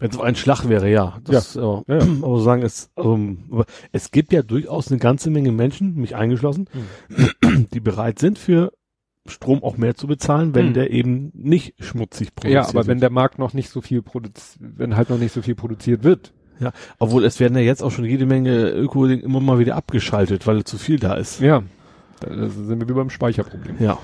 Wenn 0.00 0.10
es 0.10 0.20
ein 0.20 0.36
Schlag 0.36 0.68
wäre, 0.68 0.88
ja. 0.88 1.18
Das, 1.24 1.54
ja. 1.54 1.82
Ja, 1.88 1.98
ja. 1.98 2.06
Aber 2.22 2.40
sagen 2.40 2.62
es, 2.62 2.90
ähm, 2.96 3.38
aber 3.50 3.66
es 3.90 4.12
gibt 4.12 4.32
ja 4.32 4.42
durchaus 4.42 4.92
eine 4.92 5.00
ganze 5.00 5.28
Menge 5.28 5.50
Menschen, 5.50 5.96
mich 5.96 6.14
eingeschlossen, 6.14 6.68
die 7.72 7.80
bereit 7.80 8.20
sind 8.20 8.38
für 8.38 8.72
Strom 9.28 9.62
auch 9.62 9.76
mehr 9.76 9.94
zu 9.94 10.06
bezahlen, 10.06 10.54
wenn 10.54 10.68
Mhm. 10.70 10.74
der 10.74 10.90
eben 10.90 11.30
nicht 11.34 11.74
schmutzig 11.82 12.34
produziert 12.34 12.64
Ja, 12.64 12.68
aber 12.68 12.86
wenn 12.86 12.96
wird. 12.96 13.02
der 13.02 13.10
Markt 13.10 13.38
noch 13.38 13.52
nicht 13.54 13.70
so 13.70 13.80
viel 13.80 14.02
produziert, 14.02 14.58
wenn 14.60 14.96
halt 14.96 15.10
noch 15.10 15.18
nicht 15.18 15.32
so 15.32 15.42
viel 15.42 15.54
produziert 15.54 16.02
wird. 16.04 16.32
Obwohl 16.98 17.24
es 17.24 17.38
werden 17.38 17.56
ja 17.56 17.62
jetzt 17.62 17.82
auch 17.84 17.92
schon 17.92 18.04
jede 18.04 18.26
Menge 18.26 18.70
öko 18.70 19.06
immer 19.06 19.38
mal 19.40 19.60
wieder 19.60 19.76
abgeschaltet, 19.76 20.44
weil 20.48 20.64
zu 20.64 20.76
viel 20.76 20.98
da 20.98 21.14
ist. 21.14 21.40
Ja. 21.40 21.62
Da 22.20 22.48
sind 22.48 22.80
wir 22.80 22.88
wie 22.88 22.94
beim 22.94 23.10
Speicherproblem. 23.10 23.76
Ja. 23.78 23.98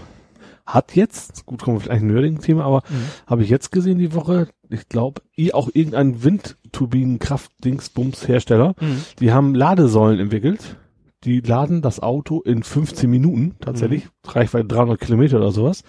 Hat 0.64 0.94
jetzt, 0.94 1.46
gut, 1.46 1.62
kommen 1.62 1.78
wir 1.78 1.80
vielleicht 1.80 2.02
ein 2.02 2.06
Nerding-Thema, 2.12 2.62
aber 2.64 2.82
habe 3.26 3.42
ich 3.42 3.50
jetzt 3.50 3.72
gesehen 3.72 3.98
die 3.98 4.14
Woche, 4.14 4.46
ich 4.70 4.88
glaube, 4.88 5.20
auch 5.52 5.68
irgendein 5.74 6.22
Windturbinen-Kraft-Dingsbums-Hersteller, 6.22 8.74
die 9.20 9.32
haben 9.32 9.54
Ladesäulen 9.54 10.20
entwickelt. 10.20 10.76
Die 11.24 11.40
laden 11.40 11.80
das 11.82 12.00
Auto 12.00 12.40
in 12.42 12.62
15 12.62 13.08
Minuten, 13.10 13.56
tatsächlich, 13.60 14.08
Reichweite 14.26 14.66
300 14.66 15.00
Kilometer 15.00 15.38
oder 15.38 15.52
sowas, 15.52 15.82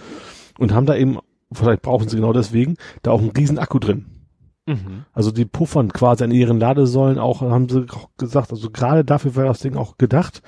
und 0.58 0.74
haben 0.74 0.86
da 0.86 0.96
eben, 0.96 1.20
vielleicht 1.52 1.82
brauchen 1.82 2.08
sie 2.08 2.16
genau 2.16 2.34
deswegen, 2.34 2.76
da 3.02 3.12
auch 3.12 3.20
einen 3.22 3.32
riesen 3.32 3.60
Akku 3.60 3.80
drin. 3.80 4.06
Mhm. 4.66 5.06
Also 5.14 5.32
die 5.32 5.46
puffern 5.46 5.92
quasi 5.94 6.24
an 6.24 6.32
ihren 6.32 6.60
Ladesäulen 6.60 7.20
auch, 7.20 7.42
haben 7.42 7.70
sie 7.70 7.86
auch 7.92 8.10
gesagt, 8.18 8.52
also 8.52 8.70
gerade 8.72 9.04
dafür 9.06 9.36
wäre 9.36 9.48
das 9.48 9.60
Ding 9.60 9.76
auch 9.76 9.98
gedacht, 9.98 10.42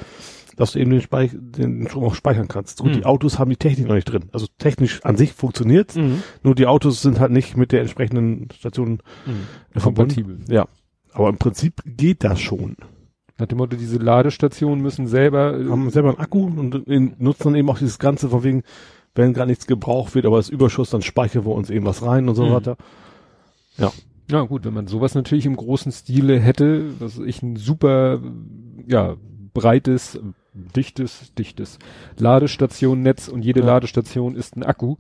dass 0.56 0.72
du 0.72 0.80
eben 0.80 0.90
den, 0.90 1.02
Speich 1.02 1.32
den 1.36 1.88
Strom 1.88 2.06
auch 2.06 2.16
speichern 2.16 2.48
kannst. 2.48 2.82
Und 2.82 2.90
Mhm. 2.90 2.94
die 2.94 3.06
Autos 3.06 3.38
haben 3.38 3.52
die 3.52 3.58
Technik 3.58 3.88
noch 3.88 3.94
nicht 3.94 4.12
drin. 4.12 4.24
Also 4.32 4.48
technisch 4.58 5.04
an 5.06 5.18
sich 5.18 5.34
funktioniert, 5.34 5.96
Mhm. 5.96 6.24
nur 6.42 6.56
die 6.56 6.66
Autos 6.66 7.02
sind 7.04 7.20
halt 7.20 7.32
nicht 7.32 7.56
mit 7.58 7.72
der 7.72 7.82
entsprechenden 7.82 8.48
Station 8.52 9.04
Mhm. 9.28 9.80
verbunden. 9.80 10.16
Kompatibel. 10.16 10.40
Ja. 10.50 10.68
Aber 11.14 11.30
im 11.30 11.38
Prinzip 11.38 11.84
geht 11.86 12.24
das 12.24 12.40
schon. 12.40 12.76
Nach 13.40 13.46
dem 13.46 13.58
Motto, 13.60 13.78
diese 13.78 13.98
Ladestationen 13.98 14.82
müssen 14.82 15.08
selber, 15.08 15.60
äh, 15.60 15.70
Haben 15.70 15.90
selber 15.92 16.10
einen 16.10 16.20
Akku 16.20 16.46
und 16.46 16.88
nutzen 17.20 17.44
dann 17.44 17.56
eben 17.56 17.70
auch 17.70 17.78
dieses 17.78 18.00
Ganze 18.00 18.30
von 18.30 18.44
wegen, 18.44 18.64
wenn 19.16 19.34
gar 19.34 19.46
nichts 19.46 19.68
gebraucht 19.68 20.16
wird, 20.16 20.26
aber 20.26 20.40
es 20.40 20.48
ist 20.48 20.54
Überschuss, 20.54 20.90
dann 20.90 21.02
speichern 21.02 21.46
wir 21.46 21.52
uns 21.54 21.70
eben 21.70 21.86
was 21.86 22.04
rein 22.04 22.28
und 22.30 22.36
so 22.36 22.46
Mhm. 22.46 22.52
weiter. 22.54 22.78
ja 24.30 24.42
gut, 24.42 24.66
wenn 24.66 24.74
man 24.74 24.88
sowas 24.88 25.16
natürlich 25.16 25.46
im 25.46 25.56
großen 25.56 25.92
Stile 25.92 26.40
hätte, 26.40 27.00
was 27.00 27.18
ich 27.20 27.42
ein 27.44 27.56
super, 27.56 28.20
ja, 28.88 29.16
breites, 29.54 30.20
dichtes, 30.76 31.34
dichtes 31.36 31.78
Ladestationnetz 32.18 33.28
und 33.28 33.44
jede 33.46 33.62
Ja. 33.62 33.68
Ladestation 33.68 34.36
ist 34.36 34.56
ein 34.58 34.64
Akku, 34.64 34.96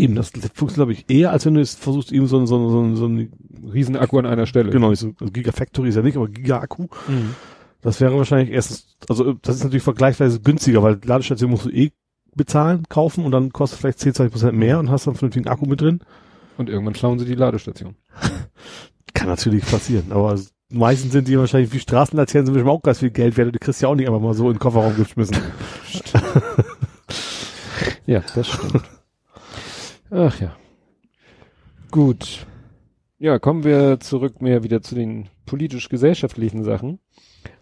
Eben, 0.00 0.14
das 0.14 0.28
funktioniert, 0.30 0.74
glaube 0.74 0.92
ich, 0.92 1.04
eher, 1.08 1.32
als 1.32 1.44
wenn 1.44 1.54
du 1.54 1.60
jetzt 1.60 1.80
versuchst, 1.80 2.12
eben 2.12 2.28
so, 2.28 2.38
ein- 2.38 2.46
so, 2.46 2.56
ein- 2.56 2.70
so, 2.70 2.80
ein- 2.80 2.94
so 2.94 3.06
ein, 3.06 3.32
Riesenakku 3.74 4.16
an 4.16 4.26
einer 4.26 4.46
Stelle. 4.46 4.70
genau, 4.70 4.94
so, 4.94 5.08
also 5.18 5.32
Gigafactory 5.32 5.88
ist 5.88 5.96
ja 5.96 6.02
nicht, 6.02 6.16
aber 6.16 6.28
Giga-Akku. 6.28 6.84
Mhm. 7.08 7.34
Das 7.80 8.00
wäre 8.00 8.16
wahrscheinlich 8.16 8.50
erstens, 8.50 8.96
also 9.08 9.34
das 9.34 9.56
ist 9.56 9.64
natürlich 9.64 9.82
vergleichsweise 9.82 10.40
günstiger, 10.40 10.82
weil 10.82 10.98
Ladestation 11.04 11.50
musst 11.50 11.66
du 11.66 11.70
eh 11.70 11.92
bezahlen, 12.34 12.84
kaufen 12.88 13.24
und 13.24 13.32
dann 13.32 13.52
kostet 13.52 13.80
vielleicht 13.80 14.00
10, 14.00 14.14
20 14.14 14.32
Prozent 14.32 14.58
mehr 14.58 14.78
und 14.78 14.90
hast 14.90 15.06
dann 15.06 15.14
vernünftigen 15.14 15.48
Akku 15.48 15.66
mit 15.66 15.80
drin. 15.80 16.00
Und 16.56 16.68
irgendwann 16.68 16.94
klauen 16.94 17.18
sie 17.18 17.24
die 17.24 17.34
Ladestation. 17.34 17.96
Kann 19.14 19.28
natürlich 19.28 19.64
passieren, 19.64 20.10
aber 20.10 20.38
meistens 20.70 21.12
sind 21.12 21.28
die 21.28 21.38
wahrscheinlich 21.38 21.72
wie 21.72 21.80
Straßenlaternen 21.80 22.46
sind 22.46 22.54
bestimmt 22.54 22.70
auch 22.70 22.82
ganz 22.82 22.98
viel 22.98 23.10
Geld 23.10 23.36
wert 23.36 23.46
und 23.46 23.54
die 23.54 23.58
kriegst 23.58 23.80
ja 23.80 23.88
auch 23.88 23.94
nicht 23.94 24.08
einfach 24.08 24.20
mal 24.20 24.34
so 24.34 24.48
in 24.48 24.54
den 24.54 24.58
Kofferraum 24.60 24.96
geschmissen. 24.96 25.36
Ja, 28.08 28.22
das 28.34 28.48
stimmt. 28.48 28.84
Ach 30.10 30.40
ja. 30.40 30.56
Gut. 31.90 32.46
Ja, 33.18 33.38
kommen 33.38 33.64
wir 33.64 34.00
zurück 34.00 34.40
mehr 34.40 34.62
wieder 34.62 34.80
zu 34.80 34.94
den 34.94 35.28
politisch-gesellschaftlichen 35.44 36.64
Sachen. 36.64 37.00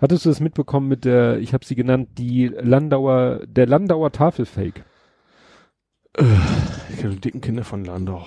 Hattest 0.00 0.24
du 0.26 0.30
es 0.30 0.40
mitbekommen 0.40 0.88
mit 0.88 1.04
der, 1.04 1.38
ich 1.38 1.54
habe 1.54 1.64
sie 1.64 1.74
genannt, 1.74 2.10
die 2.18 2.48
Landauer, 2.48 3.40
der 3.46 3.66
Landauer 3.66 4.12
Tafelfake? 4.12 4.84
Ich 6.90 6.98
kenne 6.98 7.14
die 7.14 7.20
dicken 7.20 7.40
Kinder 7.40 7.64
von 7.64 7.84
Landau. 7.84 8.24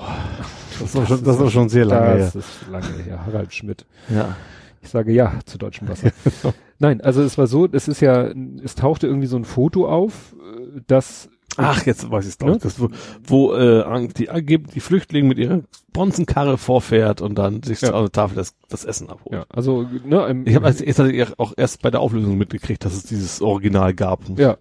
Das 0.80 0.82
ist 0.82 0.96
doch 0.96 1.08
schon, 1.08 1.24
das 1.24 1.36
ist 1.36 1.42
doch 1.42 1.50
schon 1.52 1.70
sehr 1.70 1.86
lange 1.86 2.20
Das 2.20 2.34
her. 2.34 2.40
ist 2.40 2.68
lange 2.70 3.04
her. 3.04 3.26
Harald 3.26 3.54
Schmidt. 3.54 3.86
Ja. 4.10 4.36
Ich 4.82 4.90
sage 4.90 5.12
ja 5.12 5.40
zu 5.46 5.58
deutschem 5.58 5.88
Wasser. 5.90 6.12
Nein, 6.80 7.02
also 7.02 7.22
es 7.22 7.38
war 7.38 7.48
so, 7.48 7.68
es 7.72 7.88
ist 7.88 8.00
ja, 8.00 8.32
es 8.64 8.76
tauchte 8.76 9.08
irgendwie 9.08 9.28
so 9.28 9.36
ein 9.38 9.44
Foto 9.44 9.90
auf, 9.90 10.36
äh, 10.40 10.82
das 10.88 11.30
Ach, 11.62 11.86
jetzt 11.86 12.10
weiß 12.10 12.26
ich 12.26 12.32
es 12.34 12.40
Ne? 12.40 12.52
doch. 12.54 12.60
Das, 12.60 12.80
wo 12.80 12.90
wo 13.24 13.54
äh, 13.54 14.08
die, 14.18 14.30
angeb- 14.32 14.72
die 14.74 14.80
Flüchtlinge 14.80 15.28
mit 15.28 15.38
ihrer 15.38 15.62
Bonzenkarre 15.94 16.58
vorfährt 16.58 17.22
und 17.22 17.36
dann 17.36 17.64
sich 17.64 17.82
Ja. 17.82 17.90
zur 17.92 18.12
Tafel 18.12 18.36
das, 18.36 18.56
das 18.70 18.86
Essen 18.86 19.10
abholt. 19.10 19.34
ja, 19.36 19.46
also 19.50 19.86
ne, 20.06 20.26
im, 20.28 20.48
Ich 20.48 20.56
habe 20.56 20.66
als 20.66 20.82
erst 20.82 21.00
hatte 21.00 21.12
ich 21.12 21.40
auch 21.40 21.54
erst 21.58 21.82
bei 21.82 21.92
der 21.92 22.00
Auflösung 22.00 22.38
mitgekriegt, 22.38 22.86
dass 22.86 22.94
es 22.94 23.04
dieses 23.04 23.42
Original 23.42 23.94
gab. 23.94 24.22
Ja. 24.38 24.58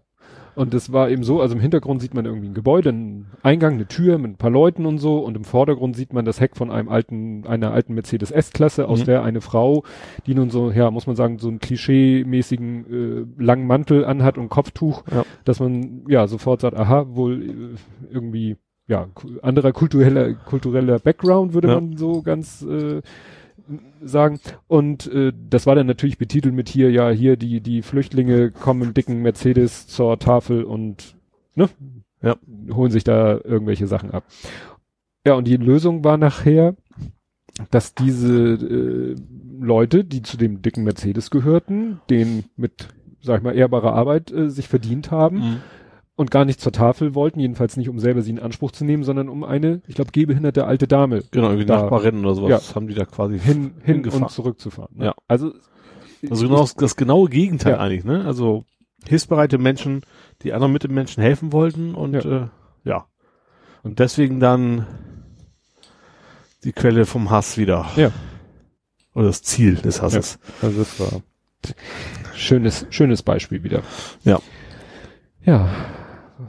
Und 0.59 0.75
das 0.75 0.93
war 0.93 1.09
eben 1.09 1.23
so, 1.23 1.41
also 1.41 1.55
im 1.55 1.61
Hintergrund 1.61 2.01
sieht 2.03 2.15
man 2.15 2.25
irgendwie 2.27 2.49
ein 2.49 2.55
Gebäude, 2.55 2.89
einen 2.89 3.27
Eingang, 3.45 3.75
eine 3.75 3.87
Tür 3.87 4.19
mit 4.19 4.33
ein 4.33 4.37
paar 4.37 4.51
Leuten 4.51 4.87
und 4.87 4.99
so 4.99 5.21
und 5.21 5.37
im 5.37 5.45
Vordergrund 5.45 5.95
sieht 5.95 6.13
man 6.13 6.25
das 6.25 6.41
Heck 6.41 6.57
von 6.57 6.71
einem 6.73 6.89
alten, 6.89 7.47
einer 7.47 7.73
alten 7.73 7.95
Mercedes 7.95 8.33
S-Klasse, 8.33 8.89
aus 8.89 9.01
Mhm. 9.03 9.05
der 9.05 9.23
eine 9.23 9.41
Frau, 9.41 9.85
die 10.27 10.35
nun 10.35 10.51
so, 10.51 10.73
ja, 10.73 10.91
muss 10.91 11.07
man 11.07 11.15
sagen, 11.15 11.39
so 11.39 11.47
einen 11.49 11.61
klischee-mäßigen 11.61 13.27
äh, 13.39 13.43
langen 13.43 13.67
Mantel 13.69 14.05
anhat 14.05 14.37
und 14.37 14.49
Kopftuch, 14.49 15.05
Ja. 15.13 15.25
dass 15.45 15.61
man 15.61 16.03
ja 16.09 16.27
sofort 16.27 16.61
sagt, 16.61 16.77
aha, 16.77 17.07
wohl 17.11 17.43
äh, 17.43 18.13
irgendwie, 18.13 18.57
ja, 18.89 19.07
anderer 19.43 19.73
kultureller, 19.73 20.35
kultureller 20.35 20.99
Background, 20.99 21.55
würde 21.55 21.69
Ja. 21.69 21.75
man 21.75 21.97
so 21.97 22.23
ganz 22.23 22.63
äh, 22.63 23.01
sagen. 24.03 24.41
Und 24.67 25.07
äh, 25.13 25.33
das 25.51 25.67
war 25.67 25.75
dann 25.75 25.87
natürlich 25.87 26.19
betitelt 26.19 26.55
mit 26.55 26.69
hier, 26.69 26.91
ja, 26.91 27.11
hier 27.11 27.37
die, 27.37 27.61
die 27.61 27.83
Flüchtlinge 27.83 28.51
kommen 28.51 28.83
im 28.83 28.95
dicken 28.95 29.23
Mercedes 29.23 29.87
zur 29.87 30.19
Tafel 30.19 30.65
und 30.65 31.17
ne, 31.55 31.69
Ja. 32.23 32.37
holen 32.73 32.91
sich 32.91 33.05
da 33.05 33.41
irgendwelche 33.45 33.87
Sachen 33.87 34.11
ab. 34.11 34.25
Ja, 35.27 35.35
und 35.35 35.47
die 35.47 35.57
Lösung 35.57 36.05
war 36.05 36.17
nachher, 36.17 36.75
dass 37.71 37.95
diese 37.95 38.55
äh, 38.55 39.17
Leute, 39.61 40.05
die 40.05 40.23
zu 40.23 40.37
dem 40.37 40.63
dicken 40.63 40.85
Mercedes 40.85 41.31
gehörten, 41.31 42.01
den 42.09 42.45
mit, 42.57 42.89
sag 43.21 43.39
ich 43.39 43.43
mal, 43.43 43.57
ehrbarer 43.57 43.93
Arbeit 43.95 44.31
äh, 44.31 44.49
sich 44.49 44.69
verdient 44.69 45.11
haben 45.11 45.37
Mhm. 45.39 45.57
Und 46.19 46.31
gar 46.31 46.45
nicht 46.45 46.61
zur 46.61 46.73
Tafel 46.73 47.15
wollten, 47.15 47.39
jedenfalls 47.41 47.77
nicht, 47.77 47.89
um 47.89 47.99
selber 47.99 48.23
sie 48.23 48.31
in 48.33 48.41
Anspruch 48.41 48.73
zu 48.73 48.85
nehmen, 48.85 49.05
sondern 49.05 49.29
um 49.29 49.45
eine, 49.45 49.83
ich 49.87 49.95
glaube, 49.95 50.11
gehbehinderte 50.11 50.67
alte 50.67 50.89
Dame 50.89 51.23
Genau, 51.31 51.47
irgendwie 51.47 51.65
Da- 51.65 51.83
Nachbarinnen 51.83 52.25
oder 52.25 52.35
sowas 52.35 52.75
haben 52.75 52.89
die 52.89 52.95
da 52.95 53.05
quasi 53.05 53.39
hin, 53.39 53.75
hin 53.85 54.07
und 54.09 54.31
zurückzufahren. 54.31 54.97
Ne? 54.99 55.05
Ja. 55.07 55.15
Also 55.29 55.53
Also 56.29 56.47
genau 56.49 56.61
das, 56.63 56.75
das 56.75 56.97
genaue 56.97 57.29
Gegenteil 57.31 57.75
Ja. 57.75 57.79
eigentlich, 57.79 58.05
ne? 58.05 58.25
Also 58.25 58.65
hilfsbereite 59.07 59.59
Menschen, 59.59 60.03
die 60.43 60.53
anderen 60.53 60.73
Mitmenschen 60.73 61.23
helfen 61.23 61.53
wollten 61.53 61.95
und 61.95 62.15
Ja. 62.15 62.21
ja. 62.23 62.37
Äh, 62.43 62.49
ja. 62.85 63.07
Und 63.85 64.01
deswegen 64.01 64.41
dann 64.41 64.87
die 66.65 66.73
Quelle 66.73 67.07
vom 67.07 67.31
Hass 67.31 67.57
wieder. 67.59 67.87
Ja. 67.97 68.11
Oder 69.15 69.27
das 69.29 69.43
Ziel 69.43 69.77
des 69.77 70.03
Hasses. 70.03 70.41
Also 70.61 70.79
das 70.81 70.99
war 70.99 71.23
schönes, 72.35 72.87
schönes 72.91 73.23
Beispiel 73.23 73.63
wieder. 73.63 73.83
Ja. 74.25 74.41
Ja. 75.45 75.69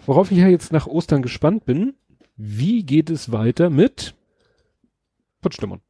Worauf 0.05 0.31
ich 0.31 0.37
ja 0.37 0.47
jetzt 0.47 0.71
nach 0.71 0.87
Ostern 0.87 1.21
gespannt 1.21 1.65
bin, 1.65 1.95
wie 2.35 2.83
geht 2.83 3.09
es 3.09 3.31
weiter 3.31 3.69
mit 3.69 4.13
Putschdämmern? 5.41 5.81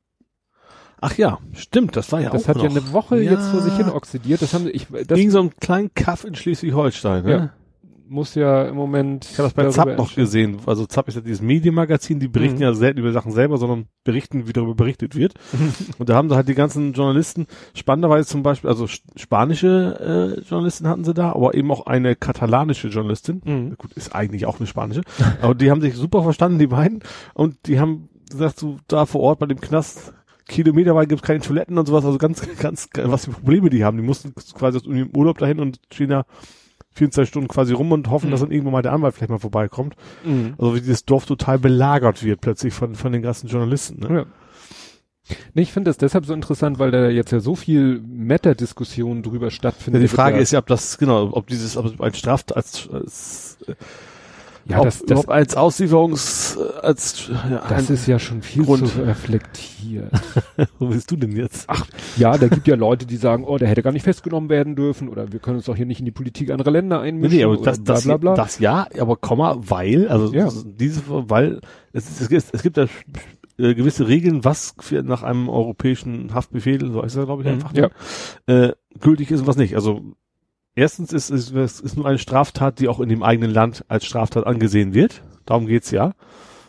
Ach 1.02 1.18
ja, 1.18 1.40
stimmt, 1.54 1.96
das 1.96 2.12
war 2.12 2.20
ja 2.22 2.30
Das 2.30 2.44
auch 2.44 2.48
hat 2.50 2.58
noch. 2.58 2.64
ja 2.64 2.70
eine 2.70 2.92
Woche 2.92 3.22
Ja. 3.22 3.32
jetzt 3.32 3.48
vor 3.50 3.62
sich 3.62 3.74
hin 3.76 3.90
oxidiert. 3.90 4.42
Das 4.42 4.54
haben 4.54 4.68
ich, 4.68 4.88
das 5.08 5.18
Gegen 5.18 5.32
so 5.32 5.40
einen 5.40 5.56
kleinen 5.56 5.94
Kaff 5.94 6.26
in 6.26 6.36
Schleswig-Holstein, 6.36 7.24
ne? 7.24 7.32
Ja. 7.32 7.54
Muss 8.10 8.36
ja 8.36 8.64
im 8.68 8.76
Moment. 8.76 9.26
Ich 9.26 9.38
habe 9.38 9.44
das 9.44 9.54
bei 9.54 9.68
Zapp 9.70 9.98
noch 9.98 10.16
gesehen. 10.16 10.58
Also 10.66 10.86
Zapp 10.86 11.08
ist 11.08 11.16
ja 11.16 11.22
dieses 11.22 11.42
Medienmagazin, 11.42 12.20
die 12.20 12.28
berichten 12.28 12.58
Mhm. 12.58 12.62
ja 12.64 12.74
selten 12.74 13.00
über 13.00 13.12
Sachen 13.12 13.32
selber, 13.32 13.58
sondern 13.58 13.86
berichten, 14.04 14.48
wie 14.48 14.54
darüber 14.54 14.76
berichtet 14.76 15.16
wird. 15.16 15.34
Und 15.98 16.10
da 16.10 16.16
haben 16.16 16.30
sie 16.30 16.36
halt 16.36 16.48
die 16.48 16.56
ganzen 16.56 16.94
Journalisten, 16.94 17.48
spannenderweise 17.74 18.28
zum 18.28 18.44
Beispiel, 18.44 18.70
also 18.70 18.86
sch- 18.86 19.02
spanische 19.16 20.38
äh, 20.40 20.42
Journalisten 20.50 20.88
hatten 20.88 21.04
sie 21.06 21.14
da, 21.14 21.32
aber 21.32 21.54
eben 21.54 21.72
auch 21.72 21.86
eine 21.86 22.16
katalanische 22.16 22.88
Journalistin. 22.90 23.42
Mhm. 23.46 23.76
Gut, 23.78 23.94
ist 23.94 24.14
eigentlich 24.16 24.46
auch 24.46 24.60
eine 24.60 24.68
spanische. 24.68 25.02
aber 25.42 25.56
die 25.56 25.72
haben 25.72 25.82
sich 25.82 25.96
super 25.96 26.24
verstanden, 26.24 26.60
die 26.60 26.68
beiden. 26.68 27.04
Und 27.34 27.56
die 27.68 27.80
haben 27.80 28.10
gesagt, 28.30 28.60
so 28.60 28.78
da 28.88 29.06
vor 29.06 29.22
Ort 29.22 29.40
bei 29.40 29.46
dem 29.46 29.62
Knast, 29.62 30.14
kilometerweit 30.48 31.10
gibt's 31.10 31.24
keine 31.24 31.42
Toiletten 31.42 31.78
und 31.78 31.86
sowas, 31.88 32.06
also 32.06 32.18
ganz, 32.20 32.42
ganz, 32.58 32.90
was 32.96 33.26
für 33.26 33.32
Probleme 33.32 33.70
die 33.70 33.84
haben. 33.84 33.98
Die 33.98 34.04
mussten 34.04 34.34
quasi 34.56 34.78
aus 34.78 34.84
dem 34.84 35.16
Urlaub 35.16 35.38
dahin 35.38 35.60
und 35.60 35.80
da 36.00 36.26
24 36.96 37.30
Stunden 37.30 37.48
quasi 37.48 37.74
rum 37.74 37.92
und 37.92 38.10
hoffen, 38.10 38.28
Mhm. 38.28 38.32
dass 38.32 38.40
dann 38.42 38.52
irgendwann 38.52 38.74
mal 38.74 38.82
der 38.82 38.94
Anwalt 38.94 39.14
vielleicht 39.16 39.30
mal 39.30 39.40
vorbeikommt. 39.40 39.96
Mhm. 40.26 40.56
Also 40.58 40.76
wie 40.76 40.80
dieses 40.82 41.06
Dorf 41.06 41.26
total 41.26 41.60
belagert 41.60 42.24
wird 42.24 42.42
plötzlich 42.42 42.74
von, 42.74 42.96
von 42.96 43.12
den 43.12 43.22
ganzen 43.22 43.48
Journalisten. 43.48 44.00
Ne? 44.02 44.16
Ja. 44.20 44.26
Nee, 45.54 45.62
ich 45.62 45.72
finde 45.72 45.92
das 45.92 45.98
deshalb 45.98 46.26
so 46.26 46.34
interessant, 46.34 46.80
weil 46.80 46.90
da 46.90 47.08
jetzt 47.08 47.32
ja 47.32 47.40
so 47.40 47.56
viel 47.56 48.02
Meta-Diskussion 48.04 49.22
drüber 49.22 49.46
Ja, 49.48 49.52
stattfindet. 49.52 50.02
die 50.02 50.08
Frage 50.08 50.38
ja, 50.38 50.42
ist 50.42 50.52
ja, 50.52 50.58
ob 50.60 50.66
das, 50.66 50.98
genau, 50.98 51.30
ob 51.34 51.46
dieses, 51.46 51.78
ob 51.78 52.02
ein 52.02 52.14
Straft 52.16 52.56
als, 52.56 52.90
als 52.92 53.58
ja, 54.70 54.84
das, 54.84 55.02
das, 55.04 55.28
als 55.28 55.56
Auslieferungs, 55.58 56.58
als, 56.82 57.28
ja, 57.28 57.64
das 57.70 57.90
ein, 57.90 57.94
ist 57.96 58.08
ja 58.08 58.20
schon 58.20 58.42
viel 58.42 58.64
Grund. 58.66 58.88
zu 58.88 59.02
reflektiert. 59.02 60.12
wo 60.80 60.88
bist 60.88 61.10
du 61.12 61.16
denn 61.16 61.36
jetzt? 61.36 61.66
Ach, 61.68 61.86
ja, 62.18 62.38
da 62.38 62.48
gibt 62.48 62.68
ja 62.68 62.76
Leute, 62.76 63.06
die 63.06 63.18
sagen, 63.18 63.44
oh, 63.46 63.58
der 63.58 63.68
hätte 63.68 63.82
gar 63.84 63.92
nicht 63.92 64.04
festgenommen 64.04 64.50
werden 64.50 64.76
dürfen 64.76 65.10
oder 65.10 65.32
wir 65.32 65.40
können 65.40 65.58
uns 65.58 65.66
doch 65.66 65.76
hier 65.76 65.86
nicht 65.86 66.00
in 66.00 66.06
die 66.06 66.12
Politik 66.12 66.52
anderer 66.52 66.72
Länder 66.72 67.02
einmischen. 67.02 67.38
nee, 67.38 67.44
aber 67.44 67.58
das, 67.58 67.84
das, 67.84 68.04
bla, 68.04 68.18
bla, 68.18 68.34
bla. 68.34 68.44
das 68.44 68.60
ja, 68.60 68.88
aber 69.00 69.16
Komma, 69.18 69.58
weil, 69.60 70.08
also 70.08 70.34
Ja. 70.34 70.50
diese, 70.66 71.02
weil 71.08 71.62
es, 71.94 72.22
es, 72.22 72.30
gibt- 72.30 72.46
es 72.54 72.62
gibt 72.62 72.78
da 72.78 72.86
äh, 73.58 73.74
gewisse 73.76 74.08
Regeln, 74.08 74.46
was 74.46 74.76
für 74.80 75.04
nach 75.04 75.24
einem 75.24 75.50
europäischen 75.50 76.34
Haftbefehl, 76.34 76.92
so 76.92 77.02
heißt 77.04 77.18
er, 77.18 77.26
glaube 77.26 77.42
ich, 77.42 77.48
Mhm, 77.48 77.54
einfach, 77.56 77.74
ja. 77.74 77.90
äh, 78.48 78.74
gültig 79.00 79.32
ist 79.32 79.42
und 79.42 79.48
was 79.48 79.58
nicht. 79.58 79.76
Also 79.76 80.02
erstens 80.76 81.14
ist 81.14 81.30
es 81.30 81.52
ist, 81.52 81.82
ist 81.82 81.98
nur 81.98 82.06
eine 82.06 82.20
Straftat, 82.20 82.80
die 82.80 82.88
auch 82.88 83.00
in 83.00 83.10
dem 83.10 83.24
eigenen 83.24 83.52
Land 83.52 83.86
als 83.88 84.06
Straftat 84.06 84.46
angesehen 84.46 84.94
wird. 84.94 85.24
Darum 85.46 85.68
geht's 85.68 85.92
ja. 85.92 86.14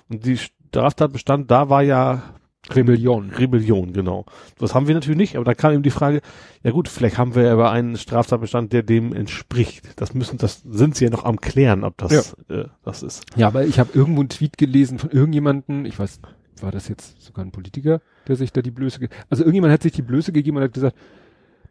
Und 0.08 0.24
die 0.24 0.38
Straftatbestand, 0.38 1.50
da 1.50 1.68
war 1.68 1.82
ja 1.82 2.22
Rebellion. 2.68 3.30
Rebellion, 3.30 3.92
genau. 3.92 4.26
Das 4.58 4.74
haben 4.74 4.86
wir 4.86 4.94
natürlich 4.94 5.16
nicht, 5.16 5.36
aber 5.36 5.44
da 5.44 5.54
kam 5.54 5.72
eben 5.72 5.82
die 5.82 5.90
Frage, 5.90 6.20
ja 6.62 6.70
gut, 6.70 6.88
vielleicht 6.88 7.16
haben 7.16 7.34
wir 7.34 7.50
aber 7.50 7.70
einen 7.70 7.96
Straftatbestand, 7.96 8.72
der 8.72 8.82
dem 8.82 9.14
entspricht. 9.14 9.88
Das 9.96 10.14
müssen, 10.14 10.36
das 10.38 10.62
sind 10.68 10.94
sie 10.94 11.04
ja 11.04 11.10
noch 11.10 11.24
am 11.24 11.40
klären, 11.40 11.84
ob 11.84 11.96
das 11.96 12.34
äh, 12.48 12.64
das 12.84 13.02
ist. 13.02 13.24
Ja, 13.36 13.46
aber 13.46 13.64
ich 13.64 13.78
habe 13.78 13.90
irgendwo 13.94 14.20
einen 14.20 14.28
Tweet 14.28 14.58
gelesen 14.58 14.98
von 14.98 15.10
irgendjemanden, 15.10 15.86
ich 15.86 15.98
weiß, 15.98 16.20
war 16.60 16.70
das 16.70 16.88
jetzt 16.88 17.22
sogar 17.22 17.44
ein 17.44 17.50
Politiker, 17.50 18.02
der 18.28 18.36
sich 18.36 18.52
da 18.52 18.60
die 18.60 18.70
Blöße, 18.70 19.08
also 19.30 19.42
irgendjemand 19.42 19.72
hat 19.72 19.82
sich 19.82 19.92
die 19.92 20.02
Blöße 20.02 20.32
gegeben 20.32 20.58
und 20.58 20.64
hat 20.64 20.74
gesagt, 20.74 20.96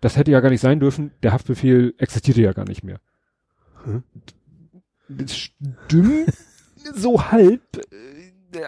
das 0.02 0.18
hätte 0.18 0.32
ja 0.32 0.39
gar 0.39 0.50
nicht 0.50 0.62
sein 0.62 0.80
dürfen, 0.80 1.12
der 1.24 1.34
Haftbefehl 1.34 1.93
existierte 1.97 2.41
ja 2.41 2.54
gar 2.54 2.66
nicht 2.66 2.84
mehr. 2.84 3.00
Hm? 3.84 4.04
Das 5.10 5.36
stimmt 5.36 6.34
so 6.95 7.32
halb. 7.32 7.62
äh, 7.91 8.62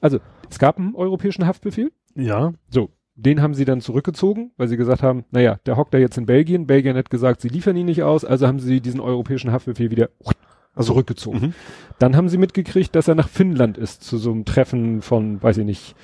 Also, 0.00 0.20
es 0.50 0.58
gab 0.58 0.78
einen 0.78 0.94
europäischen 0.94 1.46
Haftbefehl, 1.46 1.90
Ja. 2.14 2.52
so, 2.70 2.90
den 3.14 3.42
haben 3.42 3.54
sie 3.54 3.64
dann 3.64 3.80
zurückgezogen, 3.80 4.52
weil 4.56 4.68
sie 4.68 4.76
gesagt 4.76 5.02
haben, 5.02 5.24
naja, 5.30 5.58
der 5.66 5.76
hockt 5.76 5.92
da 5.94 5.98
jetzt 5.98 6.16
in 6.18 6.26
Belgien, 6.26 6.66
Belgien 6.66 6.96
hat 6.96 7.10
gesagt, 7.10 7.40
sie 7.40 7.48
liefern 7.48 7.76
ihn 7.76 7.86
nicht 7.86 8.02
aus, 8.02 8.24
also 8.24 8.46
haben 8.46 8.60
sie 8.60 8.80
diesen 8.80 9.00
europäischen 9.00 9.50
Haftbefehl 9.52 9.90
wieder 9.90 10.10
Also 10.74 10.92
zurückgezogen. 10.92 11.38
Mhm. 11.40 11.54
Dann 11.98 12.14
haben 12.14 12.28
sie 12.28 12.38
mitgekriegt, 12.38 12.94
dass 12.94 13.08
er 13.08 13.16
nach 13.16 13.28
Finnland 13.28 13.76
ist, 13.76 14.04
zu 14.04 14.18
so 14.18 14.30
einem 14.30 14.44
Treffen 14.44 15.02
von, 15.02 15.42
weiß 15.42 15.58
ich 15.58 15.64
nicht, 15.66 15.96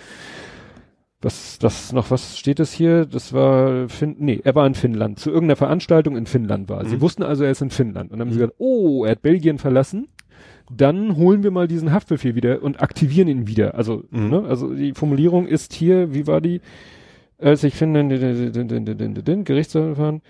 was, 1.25 1.59
das 1.59 1.93
noch, 1.93 2.11
was 2.11 2.39
steht 2.39 2.59
das 2.59 2.73
hier? 2.73 3.07
Das 3.07 3.33
war, 3.33 3.89
fin 3.89 4.17
nee, 4.19 4.41
er 4.45 4.55
war 4.55 4.67
in 4.67 4.75
Finnland, 4.75 5.19
zu 5.19 5.31
irgendeiner 5.31 5.57
Veranstaltung 5.57 6.17
in 6.17 6.27
Finnland 6.27 6.69
war. 6.69 6.85
Sie 6.85 6.97
Mhm. 6.97 7.01
wussten 7.01 7.23
also, 7.23 7.45
er 7.45 7.51
ist 7.51 7.63
in 7.63 7.71
Finnland. 7.71 8.13
Und 8.13 8.19
dann 8.19 8.27
haben 8.29 8.33
sie 8.33 8.39
Mhm. 8.39 8.43
gesagt, 8.43 8.57
oh, 8.59 9.05
er 9.05 9.13
hat 9.13 9.23
Belgien 9.23 9.59
verlassen. 9.59 10.09
Dann 10.75 11.17
holen 11.17 11.43
wir 11.43 11.51
mal 11.51 11.69
diesen 11.69 11.93
Haftbefehl 11.93 12.35
wieder 12.35 12.63
und 12.63 12.81
aktivieren 12.81 13.29
ihn 13.29 13.47
wieder. 13.47 13.75
Also, 13.75 14.05
Mhm. 14.11 14.31
ne, 14.31 14.45
also 14.49 14.73
die 14.75 14.93
Formulierung 14.93 15.47
ist 15.47 15.73
hier, 15.75 16.15
wie 16.15 16.27
war 16.27 16.41
die? 16.41 16.61
Als 17.39 17.65
ich 17.65 17.75
finde, 17.75 18.01
Gerichtsverfahren 19.45 20.23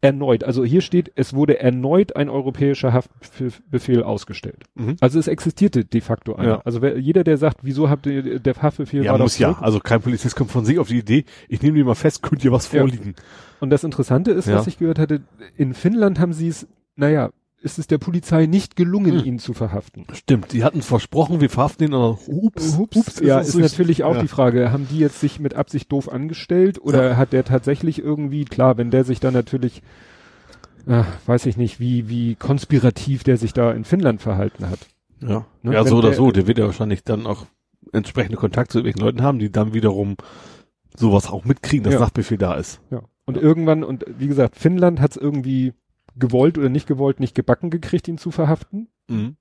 erneut. 0.00 0.44
Also 0.44 0.64
hier 0.64 0.80
steht, 0.80 1.10
es 1.14 1.34
wurde 1.34 1.60
erneut 1.60 2.16
ein 2.16 2.28
europäischer 2.28 2.92
Haftbefehl 2.92 4.02
ausgestellt. 4.02 4.64
Mhm. 4.74 4.96
Also 5.00 5.18
es 5.18 5.28
existierte 5.28 5.84
de 5.84 6.00
facto 6.00 6.34
einer. 6.36 6.48
Ja. 6.48 6.62
Also 6.64 6.82
wer, 6.82 6.98
jeder, 6.98 7.24
der 7.24 7.36
sagt, 7.38 7.58
wieso 7.62 7.88
habt 7.90 8.06
ihr, 8.06 8.38
der 8.40 8.54
Haftbefehl 8.56 9.04
Ja, 9.04 9.12
war 9.12 9.18
muss 9.18 9.38
ja. 9.38 9.58
Also 9.60 9.80
kein 9.80 10.00
Polizist 10.00 10.36
kommt 10.36 10.50
von 10.50 10.64
sich 10.64 10.78
auf 10.78 10.88
die 10.88 10.98
Idee, 10.98 11.24
ich 11.48 11.62
nehme 11.62 11.76
die 11.78 11.84
mal 11.84 11.94
fest, 11.94 12.22
könnte 12.22 12.42
hier 12.42 12.52
was 12.52 12.70
Ja. 12.72 12.80
vorliegen. 12.80 13.14
Und 13.60 13.70
das 13.70 13.84
Interessante 13.84 14.30
ist, 14.32 14.46
Ja. 14.48 14.56
was 14.56 14.66
ich 14.66 14.78
gehört 14.78 14.98
hatte, 14.98 15.22
in 15.56 15.74
Finnland 15.74 16.18
haben 16.20 16.32
sie 16.32 16.48
es, 16.48 16.66
naja, 16.96 17.30
ist 17.62 17.78
es 17.78 17.86
der 17.86 17.98
Polizei 17.98 18.46
nicht 18.46 18.76
gelungen, 18.76 19.18
Hm. 19.20 19.24
ihn 19.24 19.38
zu 19.38 19.52
verhaften. 19.54 20.06
Stimmt, 20.12 20.52
die 20.52 20.62
hatten 20.62 20.82
versprochen, 20.82 21.40
wir 21.40 21.50
verhaften 21.50 21.84
ihn, 21.84 21.94
aber 21.94 22.18
ups, 22.26 22.76
Ups, 22.78 23.20
ja, 23.20 23.40
es 23.40 23.48
ist 23.48 23.56
natürlich 23.56 24.04
auch 24.04 24.14
ja. 24.16 24.22
die 24.22 24.28
Frage, 24.28 24.70
haben 24.72 24.86
die 24.90 24.98
jetzt 24.98 25.20
sich 25.20 25.40
mit 25.40 25.54
Absicht 25.54 25.90
doof 25.90 26.10
angestellt 26.12 26.80
oder 26.80 27.16
hat 27.16 27.32
der 27.32 27.44
tatsächlich 27.44 27.98
irgendwie, 27.98 28.44
klar, 28.44 28.76
wenn 28.78 28.90
der 28.90 29.04
sich 29.04 29.20
dann 29.20 29.34
natürlich, 29.34 29.82
äh, 30.86 31.02
weiß 31.26 31.46
ich 31.46 31.56
nicht, 31.56 31.80
wie, 31.80 32.08
wie 32.08 32.34
konspirativ 32.36 33.24
der 33.24 33.36
sich 33.38 33.52
da 33.52 33.72
in 33.72 33.84
Finnland 33.84 34.20
verhalten 34.22 34.68
hat. 34.68 34.80
Ja, 35.22 35.46
Ne, 35.62 35.72
ja 35.72 35.80
wenn 35.84 35.90
so 35.90 35.96
oder 35.96 36.08
der- 36.10 36.16
so. 36.16 36.30
Der 36.30 36.46
wird 36.46 36.58
ja 36.58 36.66
wahrscheinlich 36.66 37.02
dann 37.04 37.26
auch 37.26 37.46
entsprechende 37.92 38.36
Kontakt 38.36 38.70
zu 38.70 38.78
irgendwelchen 38.78 39.06
Leuten 39.06 39.22
haben, 39.22 39.38
die 39.38 39.50
dann 39.50 39.72
wiederum 39.72 40.16
sowas 40.94 41.28
auch 41.30 41.44
mitkriegen, 41.44 41.84
dass 41.84 41.94
Ja. 41.94 42.00
Nachtbefehl 42.00 42.38
da 42.38 42.54
ist. 42.54 42.80
Ja. 42.90 43.00
Und 43.24 43.36
irgendwann, 43.38 43.82
und 43.82 44.04
wie 44.18 44.28
gesagt, 44.28 44.56
Finnland 44.56 45.00
hat 45.00 45.12
es 45.12 45.16
irgendwie 45.16 45.72
gewollt 46.16 46.58
oder 46.58 46.68
nicht 46.68 46.86
gewollt, 46.86 47.20
nicht 47.20 47.34
gebacken 47.34 47.70
gekriegt, 47.70 48.08
ihn 48.08 48.18
zu 48.18 48.30
verhaften. 48.30 48.88
Mhm. 49.08 49.36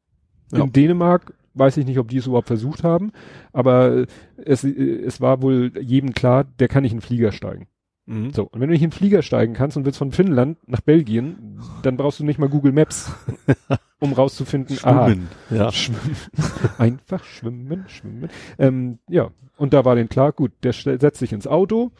Ja. 0.52 0.64
In 0.64 0.72
Dänemark 0.72 1.34
weiß 1.56 1.78
ich 1.78 1.86
nicht, 1.86 2.00
ob 2.00 2.10
die 2.10 2.18
es 2.18 2.28
überhaupt 2.28 2.48
versucht 2.48 2.84
haben, 2.84 3.12
aber 3.54 3.96
äh, 3.96 4.06
es, 4.38 4.64
äh, 4.64 4.70
es 4.70 5.22
war 5.22 5.42
wohl 5.42 5.72
jedem 5.80 6.14
klar, 6.14 6.44
der 6.44 6.68
kann 6.68 6.84
nicht 6.84 6.92
in 6.92 7.00
den 7.00 7.06
Flieger 7.06 7.32
steigen. 7.32 7.68
Mhm. 8.06 8.32
So, 8.32 8.44
und 8.44 8.60
wenn 8.60 8.68
du 8.68 8.74
nicht 8.74 8.84
in 8.84 8.92
den 8.92 8.98
Flieger 8.98 9.22
steigen 9.22 9.54
kannst 9.54 9.78
und 9.78 9.86
willst 9.86 9.98
von 9.98 10.12
Finnland 10.12 10.58
nach 10.68 10.82
Belgien, 10.82 11.60
dann 11.82 11.98
brauchst 11.98 12.20
du 12.20 12.24
nicht 12.24 12.38
mal 12.38 12.50
Google 12.50 12.72
Maps, 12.72 13.12
um 14.00 14.14
rauszufinden, 14.14 14.78
aha, 14.84 15.08
Schwimmen. 15.08 15.28
Ja. 15.50 15.72
schwimmen. 15.72 16.16
Einfach 16.78 17.24
schwimmen, 17.24 17.86
schwimmen. 17.88 18.30
Ähm, 18.60 19.00
ja, 19.10 19.32
und 19.58 19.74
da 19.74 19.86
war 19.86 19.96
denen 19.96 20.10
klar, 20.10 20.34
gut, 20.34 20.52
der 20.64 20.74
setzt 20.74 21.18
sich 21.18 21.34
ins 21.34 21.48
Auto, 21.48 21.92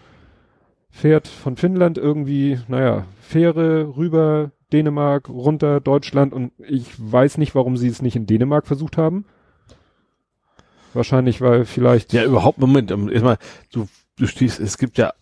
fährt 0.92 1.28
von 1.28 1.58
Finnland 1.58 1.98
irgendwie, 1.98 2.60
naja, 2.68 3.06
Fähre 3.22 3.98
rüber, 3.98 4.52
Dänemark, 4.74 5.30
runter, 5.30 5.80
Deutschland 5.80 6.34
und 6.34 6.52
ich 6.58 6.88
weiß 6.98 7.38
nicht, 7.38 7.56
warum 7.56 7.78
sie 7.78 7.88
es 7.88 8.02
nicht 8.02 8.16
in 8.16 8.26
Dänemark 8.26 8.68
versucht 8.68 8.98
haben. 8.98 9.26
Wahrscheinlich, 10.94 11.42
weil 11.42 11.66
vielleicht, 11.66 12.14
Ja, 12.14 12.24
überhaupt, 12.24 12.58
Moment, 12.58 12.90
ähm, 12.92 13.10
erstmal, 13.10 13.38
du, 13.74 13.88
du 14.18 14.28
stehst, 14.28 14.60
es 14.60 14.78
gibt 14.78 14.98
ja 14.98 15.14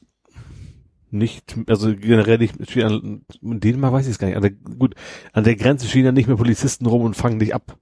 nicht, 1.09 1.55
also 1.67 1.95
generell 1.95 2.37
nicht, 2.39 2.55
in 2.75 3.21
Dänemark 3.41 3.93
weiß 3.93 4.05
ich 4.05 4.11
es 4.13 4.19
gar 4.19 4.27
nicht, 4.27 4.35
an 4.35 4.41
der, 4.43 4.51
gut, 4.51 4.95
an 5.31 5.43
der 5.43 5.55
Grenze 5.55 5.87
stehen 5.87 6.05
ja 6.05 6.11
nicht 6.11 6.27
mehr 6.27 6.37
Polizisten 6.37 6.85
rum 6.85 7.01
und 7.03 7.15
fangen 7.15 7.39
dich 7.39 7.53
ab. 7.55 7.77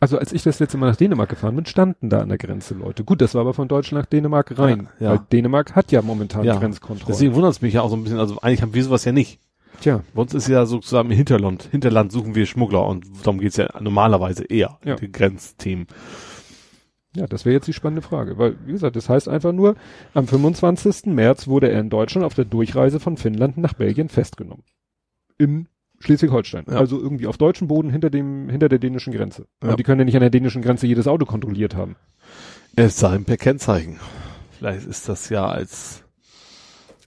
also 0.00 0.18
als 0.18 0.32
ich 0.32 0.42
das 0.42 0.58
letzte 0.60 0.76
Mal 0.78 0.88
nach 0.88 0.96
Dänemark 0.96 1.28
gefahren 1.28 1.56
bin, 1.56 1.66
standen 1.66 2.10
da 2.10 2.20
an 2.20 2.28
der 2.28 2.38
Grenze 2.38 2.74
Leute. 2.74 3.04
Gut, 3.04 3.20
das 3.20 3.34
war 3.34 3.42
aber 3.42 3.54
von 3.54 3.68
Deutschland 3.68 4.04
nach 4.04 4.08
Dänemark 4.10 4.56
rein, 4.58 4.88
Ja, 4.98 5.06
ja. 5.06 5.10
weil 5.18 5.26
Dänemark 5.32 5.74
hat 5.76 5.90
ja 5.92 6.02
momentan 6.02 6.44
Ja, 6.44 6.58
Grenzkontrollen. 6.58 7.08
Deswegen 7.12 7.34
wundert 7.34 7.52
es 7.52 7.60
mich 7.62 7.74
ja 7.74 7.82
auch 7.82 7.90
so 7.90 7.96
ein 7.96 8.02
bisschen, 8.04 8.18
also 8.18 8.40
eigentlich 8.40 8.62
haben 8.62 8.74
wir 8.74 8.84
sowas 8.84 9.04
ja 9.04 9.12
nicht. 9.12 9.40
Tja, 9.80 10.02
Bei 10.14 10.22
uns 10.22 10.34
ist 10.34 10.48
ja 10.48 10.66
sozusagen 10.66 11.10
im 11.10 11.16
Hinterland, 11.16 11.68
Hinterland 11.70 12.12
suchen 12.12 12.34
wir 12.34 12.44
Schmuggler 12.46 12.86
und 12.86 13.06
darum 13.22 13.40
geht's 13.40 13.56
ja 13.56 13.68
normalerweise 13.80 14.44
eher, 14.44 14.78
Ja. 14.84 14.96
die 14.96 15.10
Grenzthemen. 15.10 15.86
Ja, 17.16 17.26
das 17.26 17.44
wäre 17.44 17.54
jetzt 17.54 17.66
die 17.66 17.72
spannende 17.72 18.02
Frage, 18.02 18.38
weil, 18.38 18.56
wie 18.66 18.72
gesagt, 18.72 18.94
das 18.94 19.08
heißt 19.08 19.28
einfach 19.28 19.52
nur, 19.52 19.74
am 20.14 20.28
25. 20.28 21.06
März 21.06 21.48
wurde 21.48 21.68
er 21.70 21.80
in 21.80 21.90
Deutschland 21.90 22.24
auf 22.24 22.34
der 22.34 22.44
Durchreise 22.44 23.00
von 23.00 23.16
Finnland 23.16 23.56
nach 23.56 23.74
Belgien 23.74 24.08
festgenommen. 24.08 24.62
Im 25.38 25.66
Schleswig-Holstein. 25.98 26.66
Ja. 26.70 26.76
Also 26.76 27.00
irgendwie 27.00 27.26
auf 27.26 27.36
deutschem 27.36 27.66
Boden 27.66 27.90
hinter 27.90 28.10
dem, 28.10 28.48
hinter 28.48 28.68
der 28.68 28.78
dänischen 28.78 29.12
Grenze. 29.12 29.46
Ja. 29.62 29.68
Aber 29.70 29.76
die 29.76 29.82
können 29.82 29.98
ja 29.98 30.04
nicht 30.04 30.14
an 30.14 30.20
der 30.20 30.30
dänischen 30.30 30.62
Grenze 30.62 30.86
jedes 30.86 31.08
Auto 31.08 31.26
kontrolliert 31.26 31.74
haben. 31.74 31.96
Es 32.76 32.98
sei 32.98 33.12
denn 33.12 33.24
per 33.24 33.36
Kennzeichen. 33.38 33.98
Vielleicht 34.58 34.86
ist 34.86 35.08
das 35.08 35.28
ja 35.30 35.46
als 35.46 36.04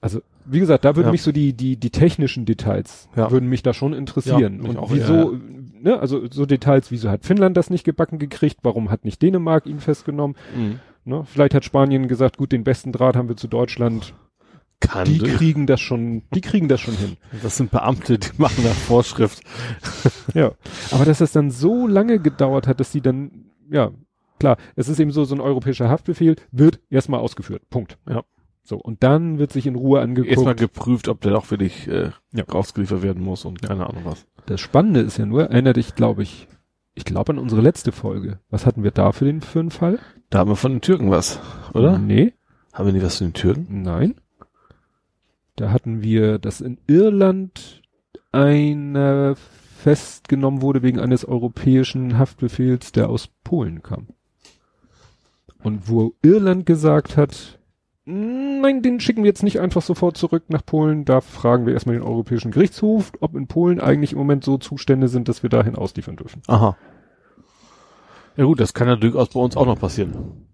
Also, 0.02 0.22
wie 0.46 0.60
gesagt, 0.60 0.86
da 0.86 0.96
würden 0.96 1.08
Ja. 1.08 1.12
mich 1.12 1.22
so 1.22 1.32
die, 1.32 1.54
die, 1.54 1.78
die 1.78 1.90
technischen 1.90 2.46
Details, 2.46 3.10
Ja. 3.16 3.32
würden 3.32 3.50
mich 3.50 3.64
da 3.64 3.74
schon 3.74 3.94
interessieren. 3.94 4.62
Ja, 4.64 4.70
Und 4.70 4.78
auch, 4.78 4.92
wieso, 4.92 5.34
ja, 5.34 5.40
ne, 5.82 6.00
also 6.00 6.28
so 6.30 6.46
Details, 6.46 6.92
wieso 6.92 7.10
hat 7.10 7.26
Finnland 7.26 7.58
das 7.58 7.70
nicht 7.70 7.84
gebacken 7.84 8.20
gekriegt? 8.20 8.58
Warum 8.64 8.90
hat 8.92 9.06
nicht 9.06 9.22
Dänemark 9.22 9.66
ihn 9.66 9.80
festgenommen? 9.80 10.36
Ne? 11.06 11.24
Vielleicht 11.26 11.54
hat 11.54 11.66
Spanien 11.66 12.08
gesagt, 12.08 12.38
gut, 12.38 12.52
den 12.52 12.64
besten 12.64 12.92
Draht 12.92 13.16
haben 13.16 13.28
wir 13.30 13.36
zu 13.38 13.48
Deutschland. 13.48 14.14
kann. 14.80 15.06
Die 15.06 15.18
kriegen 15.20 15.66
das 15.66 15.80
schon, 15.80 16.24
die 16.36 16.42
kriegen 16.42 16.68
das 16.68 16.82
schon 16.82 16.96
hin. 16.96 17.16
Das 17.42 17.56
sind 17.56 17.72
Beamte, 17.72 18.18
die 18.20 18.28
machen 18.38 18.64
nach 18.66 18.74
Vorschrift. 18.74 19.42
Ja. 20.34 20.52
Aber 20.92 21.06
dass 21.06 21.20
das 21.20 21.32
dann 21.34 21.52
so 21.52 21.86
lange 21.88 22.18
gedauert 22.20 22.66
hat, 22.68 22.80
dass 22.80 22.92
die 22.92 23.02
dann, 23.02 23.46
ja, 23.70 23.92
klar, 24.40 24.58
es 24.76 24.88
ist 24.90 25.00
eben 25.00 25.12
so, 25.12 25.26
so 25.26 25.36
ein 25.36 25.42
europäischer 25.42 25.90
Haftbefehl 25.90 26.36
wird 26.52 26.80
erstmal 26.90 27.20
ausgeführt. 27.20 27.62
Punkt. 27.70 27.98
Ja. 28.10 28.24
So. 28.64 28.78
Und 28.78 29.04
dann 29.04 29.40
wird 29.40 29.52
sich 29.52 29.68
in 29.68 29.76
Ruhe 29.76 30.00
angeguckt. 30.02 30.32
Erstmal 30.32 30.56
geprüft, 30.56 31.08
ob 31.10 31.22
der 31.22 31.32
doch 31.34 31.52
wirklich 31.52 31.88
äh, 31.88 32.12
Ja. 32.34 32.44
rausgeliefert 32.46 33.02
werden 33.02 33.24
muss 33.24 33.46
und 33.46 33.62
keine 33.62 33.88
Ahnung 33.88 34.04
was. 34.06 34.26
Das 34.46 34.62
Spannende 34.62 35.02
ist 35.02 35.18
ja 35.18 35.26
nur, 35.26 35.44
erinnert 35.50 35.78
dich, 35.78 35.96
glaube 35.96 36.24
ich, 36.24 36.48
ich 36.96 37.06
glaube 37.06 37.34
an 37.34 37.40
unsere 37.40 37.62
letzte 37.62 37.92
Folge. 37.92 38.40
Was 38.50 38.66
hatten 38.66 38.84
wir 38.84 38.92
da 38.92 39.12
für 39.12 39.26
den, 39.26 39.42
für 39.42 39.60
einen 39.60 39.72
Fall? 39.72 40.00
Da 40.30 40.40
haben 40.40 40.50
wir 40.52 40.56
von 40.56 40.72
den 40.74 40.82
Türken 40.82 41.12
was, 41.12 41.40
oder? 41.74 41.98
Nee, 41.98 42.34
Haben 42.74 42.86
wir 42.88 42.94
nicht 42.94 43.06
was 43.06 43.18
zu 43.18 43.24
den 43.26 43.34
Türken? 43.34 43.82
nein. 43.84 44.16
Da 45.56 45.70
hatten 45.72 46.02
wir, 46.02 46.40
dass 46.40 46.62
in 46.62 46.80
Irland 46.88 47.84
einer 48.32 49.36
festgenommen 49.36 50.62
wurde 50.64 50.82
wegen 50.82 51.00
eines 51.00 51.26
europäischen 51.26 52.18
Haftbefehls, 52.18 52.92
der 52.92 53.10
aus 53.10 53.28
Polen 53.44 53.84
kam. 53.84 54.08
Und 55.62 55.88
wo 55.90 56.16
Irland 56.24 56.66
gesagt 56.66 57.18
hat, 57.18 57.60
nein, 58.06 58.82
den 58.82 59.00
schicken 59.00 59.24
wir 59.24 59.30
jetzt 59.30 59.44
nicht 59.44 59.60
einfach 59.60 59.82
sofort 59.82 60.18
zurück 60.18 60.44
nach 60.50 60.66
Polen, 60.66 61.06
da 61.06 61.22
fragen 61.22 61.66
wir 61.66 61.74
erstmal 61.74 61.96
den 61.96 62.04
Europäischen 62.04 62.52
Gerichtshof, 62.52 63.12
ob 63.20 63.36
in 63.36 63.48
Polen 63.48 63.80
eigentlich 63.80 64.12
im 64.14 64.18
Moment 64.18 64.44
so 64.44 64.58
Zustände 64.58 65.08
sind, 65.08 65.30
dass 65.30 65.44
wir 65.44 65.50
dahin 65.50 65.76
ausliefern 65.76 66.16
dürfen. 66.16 66.42
Aha. 66.48 66.78
Ja 68.36 68.46
gut, 68.46 68.60
das 68.60 68.74
kann 68.74 68.88
ja 68.88 68.96
durchaus 68.96 69.30
bei 69.30 69.40
uns 69.40 69.56
auch 69.56 69.66
noch 69.66 69.80
passieren. 69.80 70.48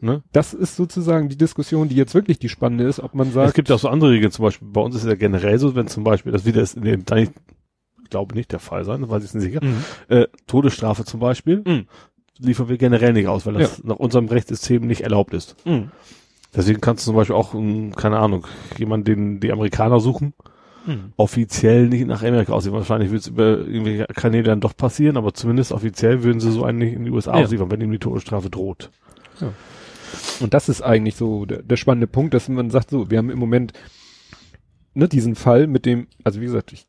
Ne? 0.00 0.22
Das 0.32 0.52
ist 0.52 0.76
sozusagen 0.76 1.30
die 1.30 1.38
Diskussion, 1.38 1.88
die 1.88 1.96
jetzt 1.96 2.14
wirklich 2.14 2.38
die 2.38 2.50
spannende 2.50 2.84
ist, 2.84 3.00
ob 3.00 3.14
man 3.14 3.28
es 3.28 3.34
sagt, 3.34 3.54
gibt 3.54 3.70
ja 3.70 3.76
auch 3.76 3.80
so 3.80 3.88
andere 3.88 4.10
Regeln, 4.10 4.30
zum 4.30 4.42
Beispiel, 4.44 4.68
bei 4.70 4.82
uns 4.82 4.94
ist 4.94 5.04
es 5.04 5.08
ja 5.08 5.14
generell 5.14 5.58
so, 5.58 5.74
wenn 5.74 5.86
zum 5.88 6.04
Beispiel, 6.04 6.32
das 6.32 6.44
wieder 6.44 6.60
ist 6.60 6.76
in 6.76 6.82
dem, 6.82 7.04
da 7.06 7.16
ich 7.16 7.30
glaube 8.10 8.34
nicht 8.34 8.52
der 8.52 8.58
Fall 8.58 8.84
sein, 8.84 9.08
weiß 9.08 9.24
ich 9.24 9.32
nicht 9.32 9.42
sicher, 9.44 9.64
Mhm. 9.64 9.82
äh, 10.08 10.26
Todesstrafe 10.46 11.04
zum 11.06 11.18
Beispiel, 11.20 11.62
Mhm. 11.66 11.86
liefern 12.38 12.68
wir 12.68 12.76
generell 12.76 13.14
nicht 13.14 13.26
aus, 13.26 13.46
weil 13.46 13.54
das 13.54 13.82
nach 13.84 13.96
unserem 13.96 14.26
Rechtssystem 14.28 14.86
nicht 14.86 15.00
erlaubt 15.00 15.32
ist. 15.32 15.56
Mhm. 15.66 15.90
Deswegen 16.56 16.80
kannst 16.80 17.04
du 17.04 17.10
zum 17.10 17.16
Beispiel 17.16 17.36
auch, 17.36 17.54
ähm, 17.54 17.94
keine 17.94 18.18
Ahnung, 18.18 18.46
jemanden, 18.78 19.04
den 19.04 19.40
die 19.40 19.52
Amerikaner 19.52 20.00
suchen, 20.00 20.32
Mhm. 20.86 21.12
offiziell 21.16 21.88
nicht 21.88 22.06
nach 22.06 22.22
Amerika 22.22 22.52
aussehen. 22.52 22.72
Wahrscheinlich 22.72 23.10
wird 23.10 23.22
es 23.22 23.26
über 23.28 23.58
irgendwelche 23.58 24.06
Kanäle 24.06 24.44
dann 24.44 24.60
doch 24.60 24.76
passieren, 24.76 25.16
aber 25.16 25.34
zumindest 25.34 25.72
offiziell 25.72 26.22
würden 26.22 26.38
sie 26.40 26.52
so 26.52 26.64
einen 26.64 26.78
nicht 26.78 26.94
in 26.94 27.04
die 27.04 27.10
USA 27.10 27.36
Ja. 27.36 27.44
ausliefern, 27.44 27.70
wenn 27.72 27.80
ihm 27.80 27.90
die 27.90 27.98
Todesstrafe 27.98 28.50
droht. 28.50 28.90
Und 30.40 30.54
das 30.54 30.68
ist 30.68 30.82
eigentlich 30.82 31.16
so 31.16 31.44
der, 31.44 31.62
der 31.62 31.76
spannende 31.76 32.06
Punkt, 32.06 32.34
dass 32.34 32.48
man 32.48 32.70
sagt, 32.70 32.90
so, 32.90 33.10
wir 33.10 33.18
haben 33.18 33.30
im 33.30 33.38
Moment 33.38 33.72
ne, 34.94 35.08
diesen 35.08 35.34
Fall 35.34 35.66
mit 35.66 35.84
dem, 35.86 36.06
also 36.24 36.40
wie 36.40 36.44
gesagt, 36.46 36.72
ich, 36.72 36.80
hm, 36.82 36.86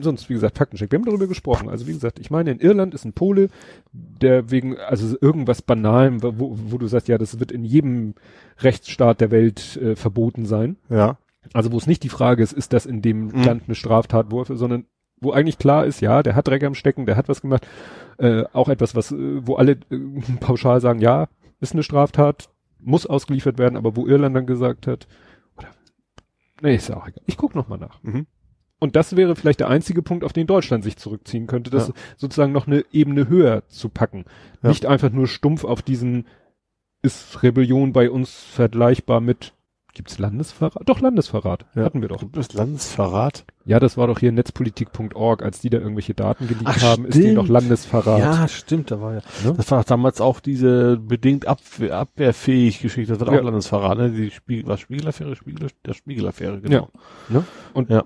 sonst 0.00 0.28
wie 0.28 0.34
gesagt, 0.34 0.58
Faktencheck, 0.58 0.90
wir 0.90 0.98
haben 0.98 1.04
darüber 1.04 1.26
gesprochen. 1.26 1.68
Also 1.68 1.86
wie 1.86 1.92
gesagt, 1.92 2.18
ich 2.18 2.30
meine, 2.30 2.50
in 2.50 2.60
Irland 2.60 2.94
ist 2.94 3.04
ein 3.04 3.12
Pole, 3.12 3.48
der 3.92 4.50
wegen, 4.50 4.78
also 4.78 5.16
irgendwas 5.20 5.62
Banalem, 5.62 6.22
wo, 6.22 6.56
wo 6.56 6.78
du 6.78 6.86
sagst, 6.86 7.08
ja, 7.08 7.18
das 7.18 7.38
wird 7.40 7.52
in 7.52 7.64
jedem 7.64 8.14
Rechtsstaat 8.58 9.20
der 9.20 9.30
Welt 9.30 9.76
äh, 9.76 9.96
verboten 9.96 10.46
sein. 10.46 10.76
Ja. 10.88 11.18
Also 11.52 11.72
wo 11.72 11.76
es 11.76 11.86
nicht 11.86 12.02
die 12.02 12.08
Frage 12.08 12.42
ist, 12.42 12.52
ist 12.52 12.72
das 12.72 12.86
in 12.86 13.02
dem 13.02 13.26
Mhm. 13.26 13.44
Land 13.44 13.62
eine 13.66 13.74
Straftat, 13.74 14.30
wo, 14.30 14.44
sondern 14.44 14.86
wo 15.20 15.32
eigentlich 15.32 15.58
klar 15.58 15.86
ist, 15.86 16.00
ja, 16.00 16.22
der 16.22 16.34
hat 16.34 16.48
Dreck 16.48 16.64
am 16.64 16.74
Stecken, 16.74 17.06
der 17.06 17.16
hat 17.16 17.28
was 17.28 17.42
gemacht, 17.42 17.66
äh, 18.18 18.44
auch 18.52 18.68
etwas, 18.68 18.94
was, 18.94 19.12
äh, 19.12 19.46
wo 19.46 19.56
alle 19.56 19.72
äh, 19.90 19.98
pauschal 20.40 20.80
sagen, 20.80 21.00
ja, 21.00 21.28
ist 21.60 21.72
eine 21.72 21.82
Straftat, 21.82 22.48
muss 22.80 23.06
ausgeliefert 23.06 23.58
werden, 23.58 23.76
aber 23.76 23.96
wo 23.96 24.06
Irland 24.06 24.36
dann 24.36 24.46
gesagt 24.46 24.86
hat, 24.86 25.06
oder, 25.56 25.68
nee, 26.62 26.74
ist 26.76 26.88
ja 26.88 26.96
auch 26.96 27.06
egal. 27.08 27.22
Ich 27.26 27.36
guck 27.36 27.54
noch 27.54 27.68
mal 27.68 27.78
nach. 27.78 28.02
Mhm. 28.02 28.26
Und 28.84 28.96
das 28.96 29.16
wäre 29.16 29.34
vielleicht 29.34 29.60
der 29.60 29.68
einzige 29.70 30.02
Punkt, 30.02 30.24
auf 30.24 30.34
den 30.34 30.46
Deutschland 30.46 30.84
sich 30.84 30.98
zurückziehen 30.98 31.46
könnte, 31.46 31.70
das 31.70 31.88
Ja. 31.88 31.94
sozusagen 32.18 32.52
noch 32.52 32.66
eine 32.66 32.84
Ebene 32.92 33.28
höher 33.30 33.62
zu 33.68 33.88
packen. 33.88 34.26
Ja. 34.62 34.68
Nicht 34.68 34.84
einfach 34.84 35.10
nur 35.10 35.26
stumpf 35.26 35.64
auf 35.64 35.80
diesen, 35.80 36.26
ist 37.00 37.42
Rebellion 37.42 37.94
bei 37.94 38.10
uns 38.10 38.30
vergleichbar 38.34 39.22
mit, 39.22 39.54
gibt's 39.94 40.18
Landesverrat? 40.18 40.82
Doch, 40.84 41.00
Landesverrat. 41.00 41.64
Ja. 41.74 41.84
Hatten 41.84 42.02
wir 42.02 42.08
doch. 42.08 42.18
Gibt 42.18 42.36
es 42.36 42.52
Landesverrat? 42.52 43.46
Ja, 43.64 43.80
das 43.80 43.96
war 43.96 44.06
doch 44.06 44.18
hier 44.18 44.32
netzpolitik.org, 44.32 45.42
als 45.42 45.60
die 45.60 45.70
da 45.70 45.78
irgendwelche 45.78 46.12
Daten 46.12 46.46
geleakt 46.46 46.66
Ach, 46.66 46.82
haben, 46.82 47.06
ist 47.06 47.14
denen 47.14 47.24
stimmt. 47.32 47.38
doch 47.38 47.48
Landesverrat. 47.48 48.18
Ja, 48.18 48.48
stimmt, 48.48 48.90
da 48.90 49.00
war 49.00 49.14
ja. 49.14 49.20
Ne? 49.46 49.54
Das 49.56 49.70
war 49.70 49.82
damals 49.84 50.20
auch 50.20 50.40
diese 50.40 50.98
bedingt 50.98 51.48
abwehr, 51.48 51.96
abwehrfähig 51.96 52.82
Geschichte, 52.82 53.16
das 53.16 53.26
war 53.26 53.32
Ja. 53.32 53.40
auch 53.40 53.44
Landesverrat, 53.44 53.96
ne? 53.96 54.10
Die 54.10 54.30
Spiegel, 54.30 54.66
was 54.66 54.80
Spiegelaffäre, 54.80 55.34
Spiegel, 55.36 55.68
der 55.86 55.94
Spiegelaffäre, 55.94 56.60
genau. 56.60 56.90
Ne? 57.30 57.44
Und 57.72 57.88
Ja. 57.88 58.04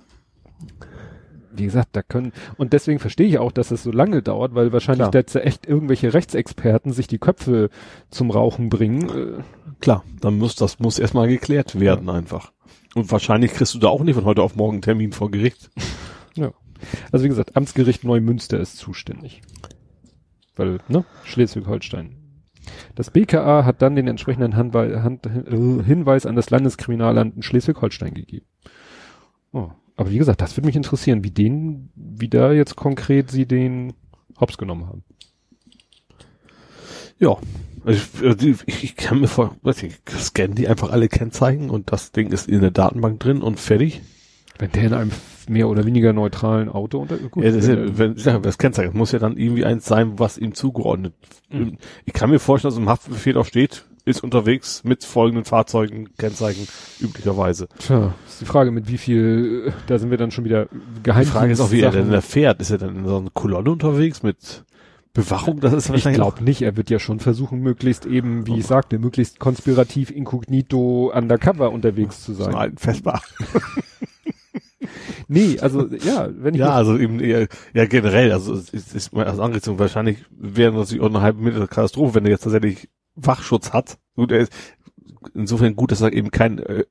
Wie 1.50 1.64
gesagt, 1.64 1.88
da 1.92 2.02
können, 2.02 2.32
und 2.56 2.72
deswegen 2.72 3.00
verstehe 3.00 3.26
ich 3.26 3.38
auch, 3.38 3.50
dass 3.50 3.70
es 3.70 3.82
so 3.82 3.90
lange 3.90 4.22
dauert, 4.22 4.54
weil 4.54 4.72
wahrscheinlich 4.72 5.10
Klar. 5.10 5.20
jetzt 5.20 5.34
echt 5.34 5.66
irgendwelche 5.66 6.14
Rechtsexperten 6.14 6.92
sich 6.92 7.08
die 7.08 7.18
Köpfe 7.18 7.70
zum 8.10 8.30
Rauchen 8.30 8.68
bringen. 8.68 9.08
Äh, 9.08 9.42
Klar, 9.80 10.04
dann 10.20 10.38
muss, 10.38 10.54
das 10.54 10.78
muss 10.78 10.98
erstmal 10.98 11.28
geklärt 11.28 11.78
werden 11.78 12.08
einfach. 12.10 12.52
Und 12.94 13.10
wahrscheinlich 13.10 13.52
kriegst 13.52 13.74
du 13.74 13.78
da 13.78 13.88
auch 13.88 14.02
nicht 14.02 14.14
von 14.14 14.24
heute 14.24 14.42
auf 14.42 14.56
morgen 14.56 14.74
einen 14.74 14.82
Termin 14.82 15.12
vor 15.12 15.30
Gericht. 15.30 15.70
Also 17.12 17.24
wie 17.24 17.28
gesagt, 17.28 17.56
Amtsgericht 17.56 18.04
Neumünster 18.04 18.58
ist 18.60 18.76
zuständig. 18.76 19.42
Weil, 20.56 20.78
ne, 20.88 21.04
Schleswig-Holstein. 21.24 22.16
Das 22.94 23.10
BKA 23.10 23.64
hat 23.64 23.80
dann 23.82 23.96
den 23.96 24.08
entsprechenden 24.08 24.56
Handwei 24.56 25.00
Hand 25.00 25.26
Hinweis 25.26 26.26
an 26.26 26.36
das 26.36 26.50
Landeskriminalamt 26.50 27.36
in 27.36 27.42
Schleswig-Holstein 27.42 28.14
gegeben. 28.14 28.46
Oh. 29.52 29.70
Aber 29.98 30.12
wie 30.12 30.18
gesagt, 30.18 30.40
das 30.40 30.56
würde 30.56 30.66
mich 30.66 30.76
interessieren, 30.76 31.24
wie 31.24 31.32
den, 31.32 31.90
wie 31.96 32.28
da 32.28 32.52
jetzt 32.52 32.76
konkret 32.76 33.32
sie 33.32 33.46
den 33.46 33.94
Hops 34.40 34.56
genommen 34.56 34.86
haben. 34.86 35.02
Ja. 37.18 37.36
Also 37.84 38.00
ich, 38.00 38.24
also 38.24 38.46
ich, 38.46 38.84
ich 38.84 38.96
kann 38.96 39.20
mir 39.20 39.26
vor, 39.26 39.56
weiß 39.62 39.82
ich, 39.82 39.94
scannen 40.08 40.54
die 40.54 40.68
einfach 40.68 40.90
alle 40.90 41.08
Kennzeichen 41.08 41.68
und 41.68 41.90
das 41.90 42.12
Ding 42.12 42.30
ist 42.30 42.48
in 42.48 42.60
der 42.60 42.70
Datenbank 42.70 43.18
drin 43.18 43.42
und 43.42 43.58
fertig. 43.58 44.00
Wenn 44.60 44.70
der 44.70 44.84
in 44.84 44.94
einem 44.94 45.10
mehr 45.48 45.68
oder 45.68 45.84
weniger 45.84 46.12
neutralen 46.12 46.68
Auto 46.68 47.00
unter, 47.00 47.16
gut, 47.16 47.42
Ja, 47.42 47.50
das, 47.50 47.64
ist 47.64 47.68
wenn 47.68 47.88
ja, 47.88 47.98
wenn, 47.98 48.16
sag, 48.16 48.42
das 48.44 48.58
Kennzeichen 48.58 48.96
muss 48.96 49.10
ja 49.10 49.18
dann 49.18 49.36
irgendwie 49.36 49.64
eins 49.64 49.84
sein, 49.84 50.20
was 50.20 50.38
ihm 50.38 50.54
zugeordnet. 50.54 51.14
Mhm. 51.50 51.76
Ich 52.04 52.12
kann 52.12 52.30
mir 52.30 52.38
vorstellen, 52.38 52.70
dass 52.70 52.78
im 52.78 52.88
Haftbefehl 52.88 53.36
auch 53.36 53.46
steht, 53.46 53.84
ist 54.08 54.24
unterwegs 54.24 54.82
mit 54.84 55.04
folgenden 55.04 55.44
Fahrzeugen, 55.44 56.08
Kennzeichen, 56.16 56.66
üblicherweise. 57.00 57.68
Tja, 57.78 58.14
ist 58.26 58.40
die 58.40 58.46
Frage, 58.46 58.70
mit 58.70 58.88
wie 58.88 58.98
viel, 58.98 59.72
da 59.86 59.98
sind 59.98 60.10
wir 60.10 60.18
dann 60.18 60.30
schon 60.30 60.44
wieder 60.44 60.66
Die 60.66 61.02
geheim. 61.02 61.26
Frage 61.26 61.52
ist 61.52 61.60
auch, 61.60 61.70
wie 61.70 61.82
er 61.82 61.90
denn 61.90 62.10
da 62.10 62.20
fährt. 62.20 62.60
Ist 62.60 62.70
er 62.70 62.78
dann 62.78 62.96
in 62.96 63.06
so 63.06 63.18
einer 63.18 63.30
Kolonne 63.30 63.70
unterwegs 63.70 64.22
mit 64.22 64.64
Bewachung? 65.12 65.60
Das 65.60 65.72
ist 65.72 65.86
Ich 65.86 65.90
wahrscheinlich 65.90 66.20
glaube 66.20 66.42
nicht, 66.42 66.62
er 66.62 66.76
wird 66.76 66.90
ja 66.90 66.98
schon 66.98 67.20
versuchen, 67.20 67.60
möglichst 67.60 68.06
eben, 68.06 68.46
wie 68.46 68.58
ich 68.58 68.66
sagte, 68.66 68.98
möglichst 68.98 69.38
konspirativ, 69.38 70.10
inkognito, 70.10 71.12
undercover 71.14 71.70
unterwegs 71.70 72.22
zu 72.24 72.32
sein. 72.32 72.54
alten 72.54 72.78
Vespa. 72.78 73.20
Nee, 75.30 75.58
also 75.60 75.86
ja, 75.88 76.28
wenn 76.32 76.54
ich 76.54 76.60
Ja, 76.60 76.70
also 76.72 76.96
eben 76.96 77.20
eher, 77.20 77.48
ja 77.74 77.84
generell, 77.84 78.32
also 78.32 78.54
ist, 78.54 78.72
ist 78.72 79.12
mal 79.12 79.26
als 79.26 79.38
Anrichtung 79.38 79.78
wahrscheinlich 79.78 80.24
wäre 80.30 80.72
natürlich 80.72 81.02
auch 81.02 81.10
eine 81.10 81.20
halbe 81.20 81.42
Meter 81.42 81.66
Katastrophe, 81.66 82.14
wenn 82.14 82.24
er 82.24 82.30
jetzt 82.30 82.44
tatsächlich 82.44 82.88
Wachschutz 83.26 83.72
hat. 83.72 83.98
Gut, 84.16 84.32
er 84.32 84.40
ist 84.40 84.52
insofern 85.34 85.76
gut, 85.76 85.92
dass 85.92 86.00
er 86.00 86.12
eben 86.12 86.30
kein 86.30 86.58
äh, 86.58 86.84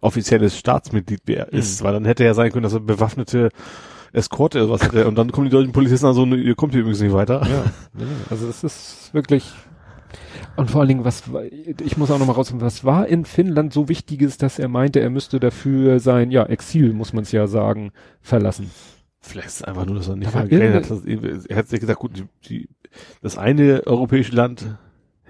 offizielles 0.00 0.56
Staatsmitglied 0.58 1.26
mehr 1.28 1.48
Mhm. 1.50 1.58
ist, 1.58 1.82
weil 1.82 1.92
dann 1.92 2.04
hätte 2.04 2.24
er 2.24 2.34
sein 2.34 2.50
können, 2.52 2.64
dass 2.64 2.72
er 2.72 2.80
bewaffnete 2.80 3.50
Eskorte 4.12 4.64
oder 4.64 4.72
was 4.74 4.82
hätte 4.82 5.06
und 5.08 5.16
dann 5.16 5.32
kommen 5.32 5.46
die 5.46 5.50
deutschen 5.52 5.72
Polizisten 5.72 6.06
an 6.06 6.14
so, 6.14 6.26
ne, 6.26 6.36
ihr 6.36 6.54
kommt 6.54 6.72
hier 6.72 6.80
übrigens 6.82 7.00
nicht 7.00 7.14
weiter. 7.14 7.40
ja, 7.48 7.64
nee, 7.94 8.04
also 8.28 8.46
das 8.46 8.62
ist 8.64 9.10
wirklich 9.14 9.50
und 10.56 10.70
vor 10.70 10.80
allen 10.82 10.88
Dingen, 10.88 11.04
was 11.04 11.22
ich 11.80 11.96
muss 11.96 12.10
auch 12.10 12.18
noch 12.18 12.26
mal 12.26 12.34
raus, 12.34 12.52
was 12.56 12.84
war 12.84 13.06
in 13.06 13.24
Finnland 13.24 13.72
so 13.72 13.88
wichtiges, 13.88 14.36
dass 14.36 14.58
er 14.58 14.68
meinte, 14.68 15.00
er 15.00 15.08
müsste 15.08 15.40
dafür 15.40 15.98
sein, 15.98 16.30
ja, 16.30 16.44
Exil, 16.44 16.92
muss 16.92 17.14
man 17.14 17.22
es 17.22 17.32
ja 17.32 17.46
sagen, 17.46 17.92
verlassen. 18.20 18.70
Vielleicht 19.20 19.48
ist 19.48 19.56
es 19.56 19.62
einfach 19.62 19.86
nur, 19.86 19.94
dass 19.96 20.08
er 20.08 20.16
nicht 20.16 20.30
Da 20.30 20.34
war 20.34 20.44
mehr 20.44 20.58
geredet 20.58 20.90
hat. 20.90 21.48
Er 21.48 21.56
hat 21.56 21.68
sich 21.68 21.80
gesagt, 21.80 22.00
gut, 22.00 22.18
die, 22.18 22.26
die, 22.48 22.68
das 23.22 23.38
eine 23.38 23.86
europäische 23.86 24.34
Land 24.34 24.76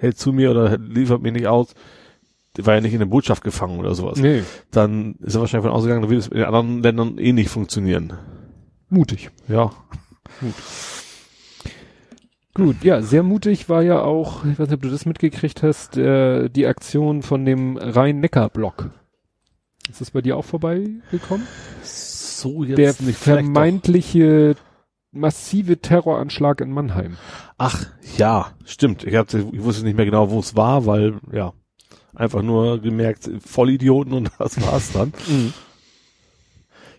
hält 0.03 0.19
zu 0.19 0.33
mir 0.33 0.51
oder 0.51 0.77
liefert 0.79 1.23
mir 1.23 1.33
nicht 1.33 1.47
aus, 1.47 1.75
der 2.57 2.67
war 2.67 2.75
ja 2.75 2.81
nicht 2.81 2.93
in 2.93 2.99
der 2.99 3.07
Botschaft 3.07 3.43
gefangen 3.45 3.79
oder 3.79 3.95
sowas. 3.95 4.19
Nee. 4.19 4.43
Dann 4.71 5.15
ist 5.21 5.35
er 5.37 5.41
wahrscheinlich 5.41 5.67
von 5.69 5.75
ausgegangen, 5.77 6.03
dann 6.03 6.11
wird 6.11 6.21
es 6.21 6.29
in 6.29 6.43
anderen 6.43 6.83
Ländern 6.83 7.19
eh 7.19 7.33
nicht 7.33 7.49
funktionieren. 7.51 8.13
mutig. 8.91 9.31
Ja. 9.49 9.71
Gut, 12.55 12.85
ja, 12.85 13.01
sehr 13.01 13.23
mutig 13.23 13.71
war 13.71 13.83
ja 13.83 14.03
auch, 14.03 14.45
ich 14.45 14.59
weiß 14.59 14.69
nicht, 14.69 14.75
ob 14.75 14.83
du 14.83 14.91
das 14.91 15.07
mitgekriegt 15.07 15.63
hast, 15.63 15.97
äh, 15.97 16.51
die 16.51 16.67
Aktion 16.67 17.23
von 17.23 17.47
dem 17.47 17.79
Rhein-Neckar-Block. 17.79 18.91
Ist 19.89 20.03
das 20.03 20.11
bei 20.11 20.21
dir 20.21 20.37
auch 20.37 20.45
vorbeigekommen? 20.45 21.47
So 21.83 22.63
jetzt 22.65 22.77
Der 22.79 23.07
nicht 23.07 23.21
doch. 23.21 23.35
vermeintliche 23.35 24.57
massive 25.13 25.81
Terroranschlag 25.81 26.61
in 26.61 26.73
Mannheim. 26.73 27.17
Ach, 27.59 27.87
ja, 28.17 28.49
stimmt. 28.65 29.05
Ich, 29.05 29.15
hab, 29.15 29.33
ich 29.33 29.63
wusste 29.63 29.85
nicht 29.85 29.97
mehr 29.97 30.07
genau, 30.07 30.31
wo 30.31 30.39
es 30.41 30.57
war, 30.57 30.87
weil, 30.87 31.15
ja, 31.33 31.53
einfach 32.15 32.43
nur 32.43 32.81
gemerkt, 32.81 33.31
Vollidioten 33.45 34.13
und 34.15 34.31
das 34.39 34.61
war's 34.61 34.93
dann. 34.93 35.13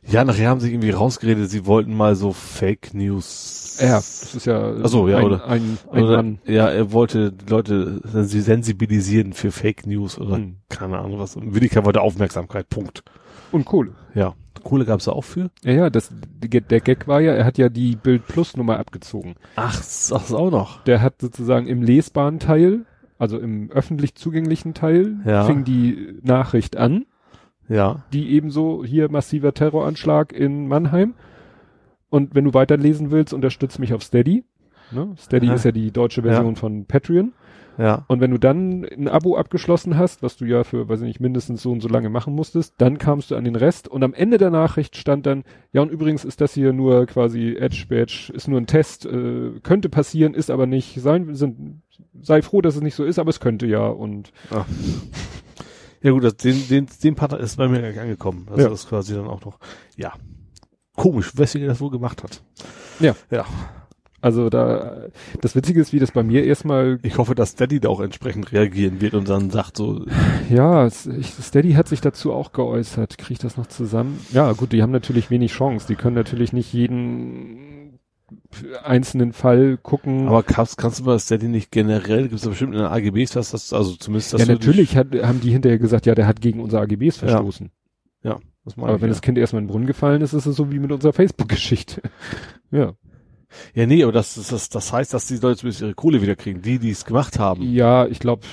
Ja, 0.06 0.26
nachher 0.26 0.50
haben 0.50 0.60
sie 0.60 0.70
irgendwie 0.72 0.90
rausgeredet, 0.90 1.50
sie 1.50 1.66
wollten 1.66 1.96
mal 1.96 2.16
so 2.16 2.34
Fake 2.34 2.94
News. 2.94 3.78
Ja, 3.82 3.96
das 3.96 4.36
ist 4.36 4.46
ja 4.46 4.74
Ach 4.84 4.88
so, 4.90 5.08
ja, 5.08 5.18
ein, 5.18 5.24
oder- 5.26 5.46
ein, 5.48 5.78
ein 5.92 6.04
Oder, 6.04 6.18
Mann. 6.18 6.40
ja, 6.46 6.68
er 6.70 6.92
wollte 6.92 7.32
die 7.32 7.46
Leute 7.50 8.02
sie 8.26 8.42
sensibilisieren 8.42 9.32
für 9.34 9.52
Fake 9.52 9.88
News 9.88 10.20
oder 10.20 10.36
Hm. 10.36 10.58
keine 10.70 11.00
Ahnung 11.00 11.20
was. 11.20 11.36
Und 11.38 11.56
Willigkeit 11.56 11.86
wollte 11.86 12.02
Aufmerksamkeit, 12.02 12.70
Punkt. 12.70 13.04
Und 13.52 13.64
Kohle. 13.66 13.92
Ja. 14.14 14.36
Kohle 14.64 14.86
gab's 14.86 15.08
auch 15.08 15.24
für? 15.24 15.50
Ja, 15.64 15.72
ja, 15.74 15.90
das, 15.90 16.12
der 16.42 16.80
Gag 16.82 17.08
war 17.08 17.22
ja, 17.22 17.34
er 17.34 17.46
hat 17.46 17.58
ja 17.58 17.70
die 17.70 17.96
Bild 17.96 18.28
Plus 18.28 18.56
Nummer 18.58 18.80
abgezogen. 18.80 19.36
Ach, 19.56 19.76
das 19.76 20.12
ist 20.12 20.34
auch 20.34 20.52
noch. 20.52 20.84
Der 20.84 21.02
hat 21.02 21.22
sozusagen 21.22 21.68
im 21.68 21.82
lesbaren 21.82 22.40
Teil, 22.40 22.86
also 23.18 23.38
im 23.40 23.70
öffentlich 23.72 24.16
zugänglichen 24.16 24.74
Teil, 24.74 25.18
Ja. 25.26 25.44
fing 25.46 25.64
die 25.64 26.18
Nachricht 26.24 26.78
an, 26.78 27.06
Ja. 27.68 28.04
die 28.14 28.32
ebenso 28.32 28.84
hier 28.86 29.10
massiver 29.12 29.54
Terroranschlag 29.54 30.32
in 30.34 30.68
Mannheim. 30.68 31.14
Und 32.10 32.36
wenn 32.36 32.44
du 32.46 32.54
weiterlesen 32.54 33.12
willst, 33.12 33.34
unterstütz 33.34 33.80
mich 33.80 33.94
auf 33.94 34.04
Steady. 34.04 34.44
Ne? 34.92 35.14
Steady 35.18 35.48
Aha. 35.48 35.56
ist 35.56 35.66
ja 35.66 35.72
die 35.72 35.92
deutsche 35.92 36.22
Version 36.22 36.56
von 36.56 36.86
Patreon. 36.86 37.34
Ja. 37.78 38.06
Und 38.08 38.22
wenn 38.22 38.32
du 38.32 38.38
dann 38.38 38.86
ein 38.86 39.08
Abo 39.08 39.36
abgeschlossen 39.36 39.98
hast, 39.98 40.22
was 40.22 40.38
du 40.38 40.46
ja 40.46 40.64
für, 40.64 40.88
weiß 40.88 41.02
ich 41.02 41.08
nicht, 41.08 41.20
mindestens 41.20 41.62
so 41.64 41.72
und 41.72 41.82
so 41.82 41.88
lange 41.88 42.10
machen 42.10 42.36
musstest, 42.36 42.76
dann 42.78 42.98
kamst 42.98 43.32
du 43.32 43.36
an 43.36 43.44
den 43.44 43.56
Rest 43.56 43.88
und 43.88 44.04
am 44.04 44.14
Ende 44.14 44.38
der 44.38 44.52
Nachricht 44.52 44.96
stand 44.96 45.26
dann, 45.26 45.44
ja 45.72 45.82
und 45.82 45.90
übrigens 45.92 46.24
ist 46.26 46.42
das 46.42 46.54
hier 46.54 46.72
nur 46.74 47.06
quasi 47.08 47.56
Edge 47.56 47.86
Badge, 47.90 48.32
ist 48.34 48.48
nur 48.48 48.60
ein 48.62 48.68
Test, 48.68 49.06
äh, 49.06 49.52
könnte 49.64 49.90
passieren, 49.90 50.34
ist 50.34 50.52
aber 50.52 50.68
nicht, 50.68 51.02
sein, 51.02 51.34
sind, 51.34 51.82
sei 52.22 52.42
froh, 52.42 52.62
dass 52.62 52.76
es 52.76 52.82
nicht 52.82 52.96
so 52.96 53.04
ist, 53.04 53.18
aber 53.20 53.30
es 53.30 53.40
könnte 53.40 53.66
ja 53.66 53.88
und 53.88 54.32
Ja 56.04 56.12
gut, 56.12 56.24
das, 56.26 56.36
den, 56.36 56.68
den, 56.68 56.88
den 57.02 57.16
Part 57.16 57.34
ist 57.34 57.56
bei 57.56 57.68
mir 57.70 57.82
gar 57.82 57.90
nicht 57.90 58.00
angekommen. 58.00 58.46
Also 58.52 58.64
Ja. 58.64 58.70
das 58.70 58.88
quasi 58.88 59.16
dann 59.16 59.26
auch 59.28 59.44
noch, 59.46 59.58
ja. 59.96 60.14
Komisch, 60.96 61.32
weswegen 61.36 61.68
er 61.68 61.72
das 61.72 61.82
wohl 61.82 61.90
gemacht 61.90 62.24
hat. 62.24 62.44
Ja. 63.00 63.16
Ja. 63.32 63.46
Also 64.24 64.50
da, 64.50 65.08
das 65.42 65.54
Witzige 65.54 65.82
ist, 65.82 65.92
wie 65.92 66.00
das 66.00 66.12
bei 66.12 66.24
mir 66.24 66.46
erstmal, 66.46 66.98
Ich 67.04 67.18
hoffe, 67.18 67.36
dass 67.36 67.56
Daddy 67.56 67.82
da 67.82 67.90
auch 67.90 68.00
entsprechend 68.00 68.54
reagieren 68.54 69.02
wird 69.02 69.16
und 69.16 69.28
dann 69.28 69.50
sagt 69.50 69.76
so, 69.76 70.06
ja, 70.50 70.90
Steady 70.90 71.74
hat 71.74 71.90
sich 71.90 72.00
dazu 72.00 72.32
auch 72.32 72.54
geäußert, 72.54 73.18
kriege 73.18 73.34
ich 73.34 73.40
das 73.40 73.58
noch 73.58 73.68
zusammen? 73.68 74.18
Ja 74.32 74.54
gut, 74.54 74.72
die 74.72 74.82
haben 74.82 74.92
natürlich 74.92 75.30
wenig 75.30 75.52
Chance, 75.52 75.88
die 75.90 75.96
können 75.96 76.16
natürlich 76.16 76.54
nicht 76.54 76.72
jeden 76.72 78.00
einzelnen 78.82 79.34
Fall 79.34 79.76
gucken. 79.76 80.30
aber 80.30 80.42
kannst, 80.42 80.78
kannst 80.78 81.02
du 81.02 81.04
bei 81.04 81.18
Steady 81.18 81.50
nicht 81.50 81.70
generell, 81.70 82.30
gibt 82.30 82.36
es 82.36 82.48
bestimmt 82.48 82.76
in 82.76 82.80
den 82.80 82.88
AGBs 82.88 83.36
was, 83.36 83.52
das, 83.52 83.74
also 83.74 83.94
zumindest 83.98 84.34
das 84.34 84.40
ja, 84.40 84.48
natürlich 84.48 84.96
hat, 84.96 85.08
haben 85.22 85.42
die 85.42 85.52
hinterher 85.52 85.80
gesagt, 85.80 86.06
ja, 86.06 86.16
der 86.16 86.28
hat 86.28 86.40
gegen 86.40 86.62
unsere 86.62 86.82
AGBs 86.82 87.18
verstoßen. 87.18 87.72
Ja, 88.24 88.40
das 88.64 88.78
meine 88.78 88.88
Aber 88.88 88.96
ich, 88.96 89.02
wenn 89.02 89.10
ja. 89.10 89.16
das 89.16 89.22
Kind 89.22 89.38
erstmal 89.38 89.62
in 89.62 89.68
den 89.68 89.72
Brunnen 89.72 89.86
gefallen 89.86 90.22
ist, 90.22 90.32
ist 90.32 90.46
es 90.46 90.56
so 90.56 90.72
wie 90.72 90.80
mit 90.80 90.94
unserer 90.94 91.12
Facebook-Geschichte. 91.12 92.02
ja. 92.72 92.94
Ja, 93.74 93.86
nee, 93.86 94.04
aber 94.04 94.12
das, 94.12 94.36
das, 94.36 94.48
das, 94.50 94.70
das 94.70 94.92
heißt, 94.94 95.14
dass 95.14 95.28
die 95.28 95.36
Leute 95.38 95.58
zumindest 95.60 95.82
ihre 95.82 95.94
Kohle 95.94 96.22
wieder 96.22 96.36
kriegen, 96.36 96.62
die, 96.62 96.80
die 96.80 96.90
es 96.92 97.06
gemacht 97.06 97.40
haben. 97.40 97.62
Ja, 97.64 98.06
ich 98.08 98.20
glaube, 98.20 98.44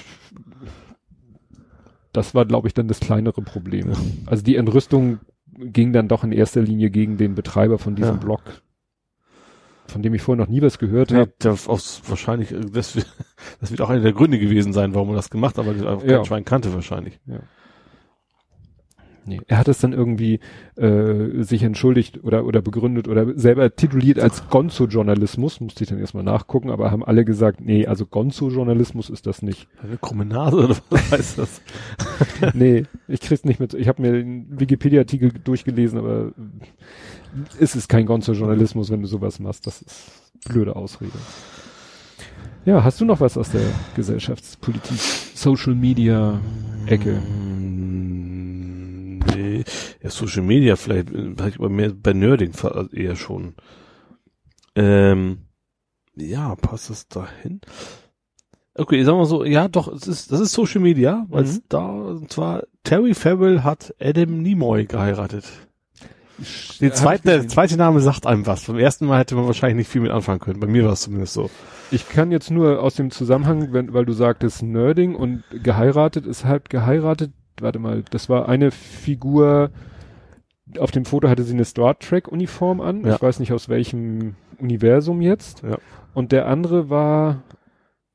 das 2.13 2.35
war, 2.35 2.45
glaube 2.45 2.69
ich, 2.69 2.75
dann 2.75 2.89
das 2.89 3.01
kleinere 3.01 3.43
Problem. 3.43 3.93
Also 4.27 4.43
die 4.43 4.57
Entrüstung 4.57 5.21
ging 5.59 5.93
dann 5.93 6.09
doch 6.09 6.25
in 6.25 6.33
erster 6.33 6.63
Linie 6.63 6.91
gegen 6.91 7.17
den 7.17 7.35
Betreiber 7.35 7.79
von 7.79 7.95
diesem 7.95 8.15
Ja. 8.17 8.21
Blog, 8.21 8.43
von 9.87 10.03
dem 10.03 10.15
ich 10.15 10.23
vorher 10.23 10.43
noch 10.45 10.51
nie 10.51 10.63
was 10.63 10.79
gehört 10.79 11.11
Ja, 11.11 11.19
habe. 11.19 11.33
wahrscheinlich, 11.45 12.53
äh, 12.53 12.61
das, 12.73 12.97
wird- 12.97 13.15
das 13.61 13.71
wird 13.71 13.81
auch 13.81 13.91
einer 13.91 14.01
der 14.03 14.13
Gründe 14.13 14.39
gewesen 14.39 14.73
sein, 14.73 14.95
warum 14.95 15.11
er 15.11 15.17
das 15.17 15.31
gemacht 15.31 15.57
hat, 15.59 15.67
weil 15.67 15.81
er 15.83 15.93
einfach 15.93 16.07
Ja. 16.07 16.17
kein 16.17 16.25
Schwein 16.25 16.45
kannte 16.45 16.73
wahrscheinlich. 16.75 17.21
Nee. 19.31 19.41
Er 19.47 19.59
hat 19.59 19.69
es 19.69 19.79
dann 19.79 19.93
irgendwie 19.93 20.41
äh, 20.75 21.45
sich 21.45 21.63
entschuldigt 21.63 22.25
oder 22.25 22.45
oder 22.45 22.61
begründet 22.61 23.07
oder 23.07 23.39
selber 23.39 23.77
tituliert 23.77 24.19
als 24.19 24.49
Gonzo-Journalismus, 24.49 25.61
musste 25.61 25.85
ich 25.85 25.91
dann 25.91 26.01
erstmal 26.01 26.25
nachgucken, 26.25 26.69
aber 26.69 26.91
haben 26.91 27.05
alle 27.05 27.25
gesagt, 27.25 27.61
nee, 27.61 27.87
also 27.87 28.07
Gonzo-Journalismus 28.07 29.09
ist 29.09 29.29
das 29.29 29.43
nicht. 29.43 29.69
Eine 29.81 29.99
krumme 29.99 30.25
Nase 30.25 30.57
oder 30.57 30.77
was 30.91 31.11
heißt 31.13 31.39
das? 31.39 31.63
nee, 32.55 32.87
ich 33.07 33.21
krieg's 33.21 33.45
nicht 33.45 33.61
mit. 33.61 33.73
Ich 33.75 33.87
habe 33.87 34.03
mir 34.03 34.11
den 34.11 34.59
Wikipedia-Artikel 34.59 35.31
durchgelesen, 35.45 36.01
aber 36.01 36.33
es 37.61 37.77
ist 37.77 37.89
kein 37.89 38.07
Gonzo-Journalismus, 38.07 38.91
wenn 38.91 39.03
du 39.03 39.07
sowas 39.07 39.39
machst. 39.39 39.65
Das 39.65 39.81
ist 39.81 40.11
blöde 40.49 40.75
Ausrede. 40.75 41.13
Ja, 42.65 42.83
hast 42.83 43.01
du 43.01 43.05
noch 43.05 43.21
was 43.21 43.39
aus 43.39 43.51
der 43.51 43.63
Gesellschaftspolitik, 43.95 44.99
Social 45.35 45.77
Media 45.77 46.41
Ecke? 46.87 47.13
Mm, 47.13 48.90
nee. 49.35 49.65
Ja, 50.03 50.11
Social 50.11 50.43
Media 50.43 50.77
vielleicht, 50.77 51.11
äh, 51.11 51.35
vielleicht 51.37 51.59
aber 51.59 51.69
mehr 51.69 51.93
bei 51.95 52.13
Nerding 52.13 52.53
also 52.63 52.91
eher 52.91 53.17
schon. 53.17 53.55
Ähm, 54.75 55.39
ja, 56.17 56.55
passt 56.57 56.91
es 56.91 57.09
dahin? 57.09 57.61
Okay, 58.75 59.03
sagen 59.03 59.19
wir 59.19 59.27
so, 59.27 59.45
ja, 59.45 59.69
doch, 59.69 59.89
es 59.89 60.07
ist, 60.07 60.33
das 60.33 60.41
ist 60.41 60.53
Social 60.53 60.81
Media, 60.81 61.27
weil 61.29 61.45
Mhm. 61.45 61.63
da, 61.69 61.87
und 61.87 62.33
zwar 62.33 62.63
Terry 62.85 63.15
Farrell 63.15 63.63
hat 63.63 63.95
Adam 64.01 64.43
Nimoy 64.43 64.87
geheiratet. 64.87 65.45
Der 66.81 66.95
zweite, 66.95 67.25
der 67.25 67.49
zweite 67.49 67.77
Name 67.77 68.01
sagt 68.01 68.27
einem 68.27 68.47
was. 68.47 68.65
Beim 68.65 68.79
ersten 68.79 69.05
Mal 69.05 69.19
hätte 69.19 69.35
man 69.35 69.45
wahrscheinlich 69.47 69.77
nicht 69.77 69.91
viel 69.91 70.01
mit 70.01 70.11
anfangen 70.11 70.41
können. 70.41 70.61
Bei 70.61 70.67
mir 70.67 70.85
war 70.85 70.93
es 70.93 71.03
zumindest 71.03 71.35
so. 71.35 71.51
Ich 71.91 72.09
kann 72.09 72.31
jetzt 72.31 72.51
nur 72.51 72.81
aus 72.83 72.95
dem 72.95 73.11
Zusammenhang, 73.11 73.73
wenn, 73.73 73.93
weil 73.93 74.07
du 74.07 74.15
sagtest 74.15 74.63
Nerding 74.63 75.15
und 75.15 75.43
geheiratet, 75.51 76.25
ist 76.25 76.47
halt 76.47 76.71
geheiratet. 76.71 77.33
Warte 77.63 77.79
mal, 77.79 78.03
das 78.11 78.29
war 78.29 78.49
eine 78.49 78.71
Figur, 78.71 79.71
auf 80.79 80.91
dem 80.91 81.05
Foto 81.05 81.29
hatte 81.29 81.43
sie 81.43 81.55
eine 81.55 81.65
Star 81.65 81.99
Trek 81.99 82.29
Uniform 82.29 82.81
an. 82.81 83.05
Ja. 83.05 83.17
Ich 83.17 83.23
weiß 83.23 83.41
nicht 83.41 83.53
aus 83.53 83.69
welchem 83.69 84.37
Universum 84.59 85.21
jetzt. 85.21 85.63
Ja. 85.63 85.79
Und 86.15 86.33
der 86.33 86.47
andere 86.47 86.91
war 86.91 87.43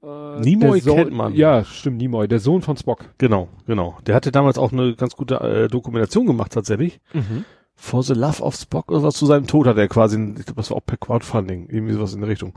äh, 0.03 0.39
Nimoy 0.41 0.79
Sohn- 0.79 0.95
kennt 0.97 1.13
man. 1.13 1.33
Ja, 1.33 1.63
stimmt, 1.63 1.97
Nimoy, 1.97 2.27
der 2.27 2.39
Sohn 2.39 2.61
von 2.61 2.77
Spock. 2.77 3.05
Genau, 3.17 3.47
genau. 3.65 3.97
Der 4.05 4.15
hatte 4.15 4.31
damals 4.31 4.57
auch 4.57 4.71
eine 4.71 4.95
ganz 4.95 5.15
gute 5.15 5.35
äh, 5.39 5.67
Dokumentation 5.67 6.25
gemacht 6.27 6.51
tatsächlich. 6.53 6.99
Mhm. 7.13 7.45
For 7.77 8.03
the 8.03 8.13
Love 8.13 8.41
of 8.41 8.55
Spock 8.55 8.89
oder 8.89 9.03
was 9.03 9.15
zu 9.15 9.25
seinem 9.25 9.47
Tod 9.47 9.67
hat 9.67 9.77
er 9.77 9.89
quasi, 9.89 10.15
ich 10.17 10.45
glaube, 10.45 10.53
das 10.61 10.69
war 10.69 10.77
auch 10.77 10.85
per 10.85 10.95
Crowdfunding, 10.95 11.67
irgendwie 11.69 11.91
sowas 11.91 12.13
in 12.13 12.21
der 12.21 12.29
Richtung. 12.29 12.53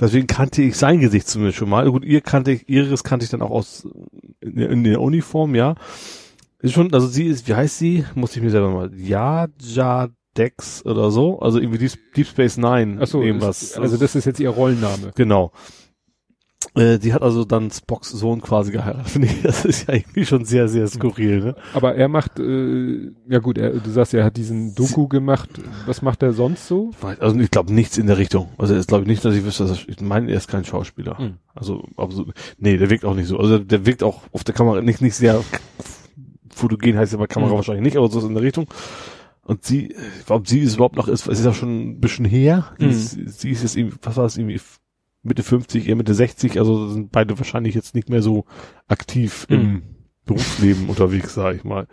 Deswegen 0.00 0.28
kannte 0.28 0.62
ich 0.62 0.76
sein 0.76 1.00
Gesicht 1.00 1.26
zumindest 1.26 1.58
schon 1.58 1.68
mal. 1.68 1.90
Gut, 1.90 2.04
ihr 2.04 2.20
kannte 2.20 2.52
ich, 2.52 2.68
ihres 2.68 3.02
kannte 3.02 3.24
ich 3.24 3.30
dann 3.30 3.42
auch 3.42 3.50
aus 3.50 3.88
in, 4.40 4.54
der- 4.54 4.70
in 4.70 4.84
der 4.84 5.00
Uniform, 5.00 5.56
ja. 5.56 5.74
Ist 6.62 6.72
schon, 6.72 6.94
also 6.94 7.06
sie 7.06 7.26
ist, 7.26 7.46
wie 7.48 7.54
heißt 7.54 7.78
sie? 7.78 8.04
Muss 8.14 8.36
ich 8.36 8.42
mir 8.42 8.50
selber 8.50 8.70
mal. 8.70 8.90
Jaja 8.94 10.08
Dex 10.36 10.84
oder 10.86 11.10
so. 11.10 11.40
Also 11.40 11.58
irgendwie 11.58 11.78
Deep, 11.78 11.92
Deep 12.16 12.26
Space 12.26 12.56
Nine. 12.56 12.98
Ach 13.00 13.06
so, 13.06 13.22
irgendwas. 13.22 13.62
ist, 13.62 13.78
also 13.78 13.96
das 13.96 14.14
ist 14.14 14.24
jetzt 14.24 14.40
ihr 14.40 14.48
Rollenname. 14.48 15.10
Genau. 15.14 15.52
Äh, 16.74 16.98
die 16.98 17.12
hat 17.12 17.22
also 17.22 17.44
dann 17.44 17.70
Spocks 17.70 18.10
Sohn 18.10 18.40
quasi 18.40 18.72
geheiratet. 18.72 19.08
Finde 19.10 19.28
ich, 19.28 19.42
das 19.42 19.64
ist 19.64 19.88
ja 19.88 19.94
irgendwie 19.94 20.24
schon 20.24 20.44
sehr, 20.44 20.68
sehr 20.68 20.86
skurril, 20.86 21.40
ne? 21.40 21.56
Aber 21.74 21.96
er 21.96 22.08
macht, 22.08 22.38
äh, 22.38 23.10
ja 23.28 23.40
gut, 23.40 23.58
er, 23.58 23.72
du 23.72 23.90
sagst, 23.90 24.14
er 24.14 24.24
hat 24.24 24.36
diesen 24.36 24.74
Doku 24.74 25.08
gemacht. 25.08 25.50
Was 25.84 26.00
macht 26.00 26.22
er 26.22 26.32
sonst 26.32 26.68
so? 26.68 26.92
Also 27.18 27.38
ich 27.38 27.50
glaube 27.50 27.74
nichts 27.74 27.98
in 27.98 28.06
der 28.06 28.16
Richtung. 28.16 28.48
Also 28.56 28.74
es 28.74 28.86
glaube 28.86 29.02
ich 29.02 29.08
nicht, 29.08 29.24
dass 29.24 29.34
ich 29.34 29.44
wüsste, 29.44 29.64
dass 29.64 29.82
er, 29.82 29.88
ich 29.88 30.00
meine, 30.00 30.30
er 30.30 30.38
ist 30.38 30.48
kein 30.48 30.64
Schauspieler. 30.64 31.20
Mhm. 31.20 31.34
Also 31.54 31.84
absolut, 31.96 32.32
nee, 32.58 32.78
der 32.78 32.88
wirkt 32.88 33.04
auch 33.04 33.14
nicht 33.14 33.26
so. 33.26 33.38
Also 33.38 33.58
der 33.58 33.84
wirkt 33.84 34.02
auch 34.02 34.22
auf 34.32 34.44
der 34.44 34.54
Kamera 34.54 34.80
nicht 34.80 35.02
nicht 35.02 35.16
sehr 35.16 35.42
fotogen 36.62 36.96
heißt 36.96 37.12
ja 37.12 37.18
bei 37.18 37.26
Kamera 37.26 37.50
Mhm. 37.52 37.56
wahrscheinlich 37.56 37.84
nicht, 37.84 37.96
aber 37.96 38.08
so 38.08 38.18
ist 38.18 38.24
in 38.24 38.34
der 38.34 38.42
Richtung. 38.42 38.66
Und 39.44 39.64
sie, 39.64 39.94
glaube, 40.26 40.48
sie 40.48 40.60
ist 40.60 40.74
überhaupt 40.76 40.96
noch 40.96 41.08
ist, 41.08 41.26
es 41.28 41.40
ist 41.40 41.44
ja 41.44 41.52
schon 41.52 41.80
ein 41.90 42.00
bisschen 42.00 42.24
her. 42.24 42.72
Mhm. 42.78 42.92
sie 42.92 43.50
ist 43.50 43.62
jetzt 43.62 43.76
irgendwie, 43.76 43.96
was 44.02 44.16
war 44.16 44.24
es 44.24 44.36
irgendwie 44.36 44.60
Mitte 45.24 45.42
50, 45.42 45.88
eher 45.88 45.96
Mitte 45.96 46.14
60, 46.14 46.58
also 46.58 46.88
sind 46.88 47.12
beide 47.12 47.38
wahrscheinlich 47.38 47.74
jetzt 47.74 47.94
nicht 47.94 48.08
mehr 48.08 48.22
so 48.22 48.44
aktiv 48.88 49.46
Mhm. 49.48 49.54
im 49.56 49.82
Berufsleben 50.26 50.88
unterwegs, 50.88 51.34
sage 51.34 51.56
ich 51.56 51.64
mal. 51.64 51.86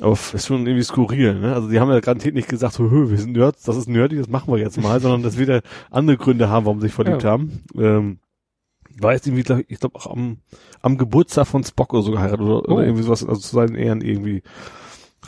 Aber 0.00 0.12
f- 0.12 0.32
ist 0.34 0.46
schon 0.46 0.66
irgendwie 0.66 0.84
skurril, 0.84 1.34
ne? 1.40 1.54
Also 1.54 1.68
die 1.68 1.80
haben 1.80 1.90
ja 1.90 2.00
garantiert 2.00 2.34
nicht 2.34 2.48
gesagt, 2.48 2.74
so, 2.74 2.90
hö, 2.90 3.10
wir 3.10 3.18
sind 3.18 3.32
Nerds, 3.32 3.62
das 3.64 3.76
ist 3.76 3.88
nerdy, 3.88 4.16
das 4.16 4.28
machen 4.28 4.52
wir 4.52 4.58
jetzt 4.60 4.80
mal, 4.80 5.00
sondern 5.00 5.22
dass 5.22 5.38
wir 5.38 5.46
da 5.46 5.60
andere 5.90 6.16
Gründe 6.16 6.48
haben, 6.48 6.64
warum 6.66 6.80
sie 6.80 6.86
sich 6.86 6.94
verliebt 6.94 7.22
Ja. 7.24 7.30
haben. 7.30 7.62
Ähm, 7.76 8.18
war 9.00 9.12
jetzt 9.12 9.26
irgendwie, 9.26 9.42
glaub, 9.42 9.60
ich 9.68 9.78
glaube 9.80 9.96
auch 9.96 10.06
am, 10.06 10.38
am 10.80 10.98
Geburtstag 10.98 11.46
von 11.46 11.64
Spock 11.64 11.92
oder 11.94 12.02
so 12.02 12.12
geheiratet 12.12 12.40
oder, 12.40 12.68
Oh. 12.68 12.74
oder 12.74 12.84
irgendwie 12.84 13.02
sowas, 13.04 13.24
also 13.26 13.40
zu 13.40 13.54
seinen 13.54 13.74
Ehren 13.76 14.00
irgendwie. 14.00 14.42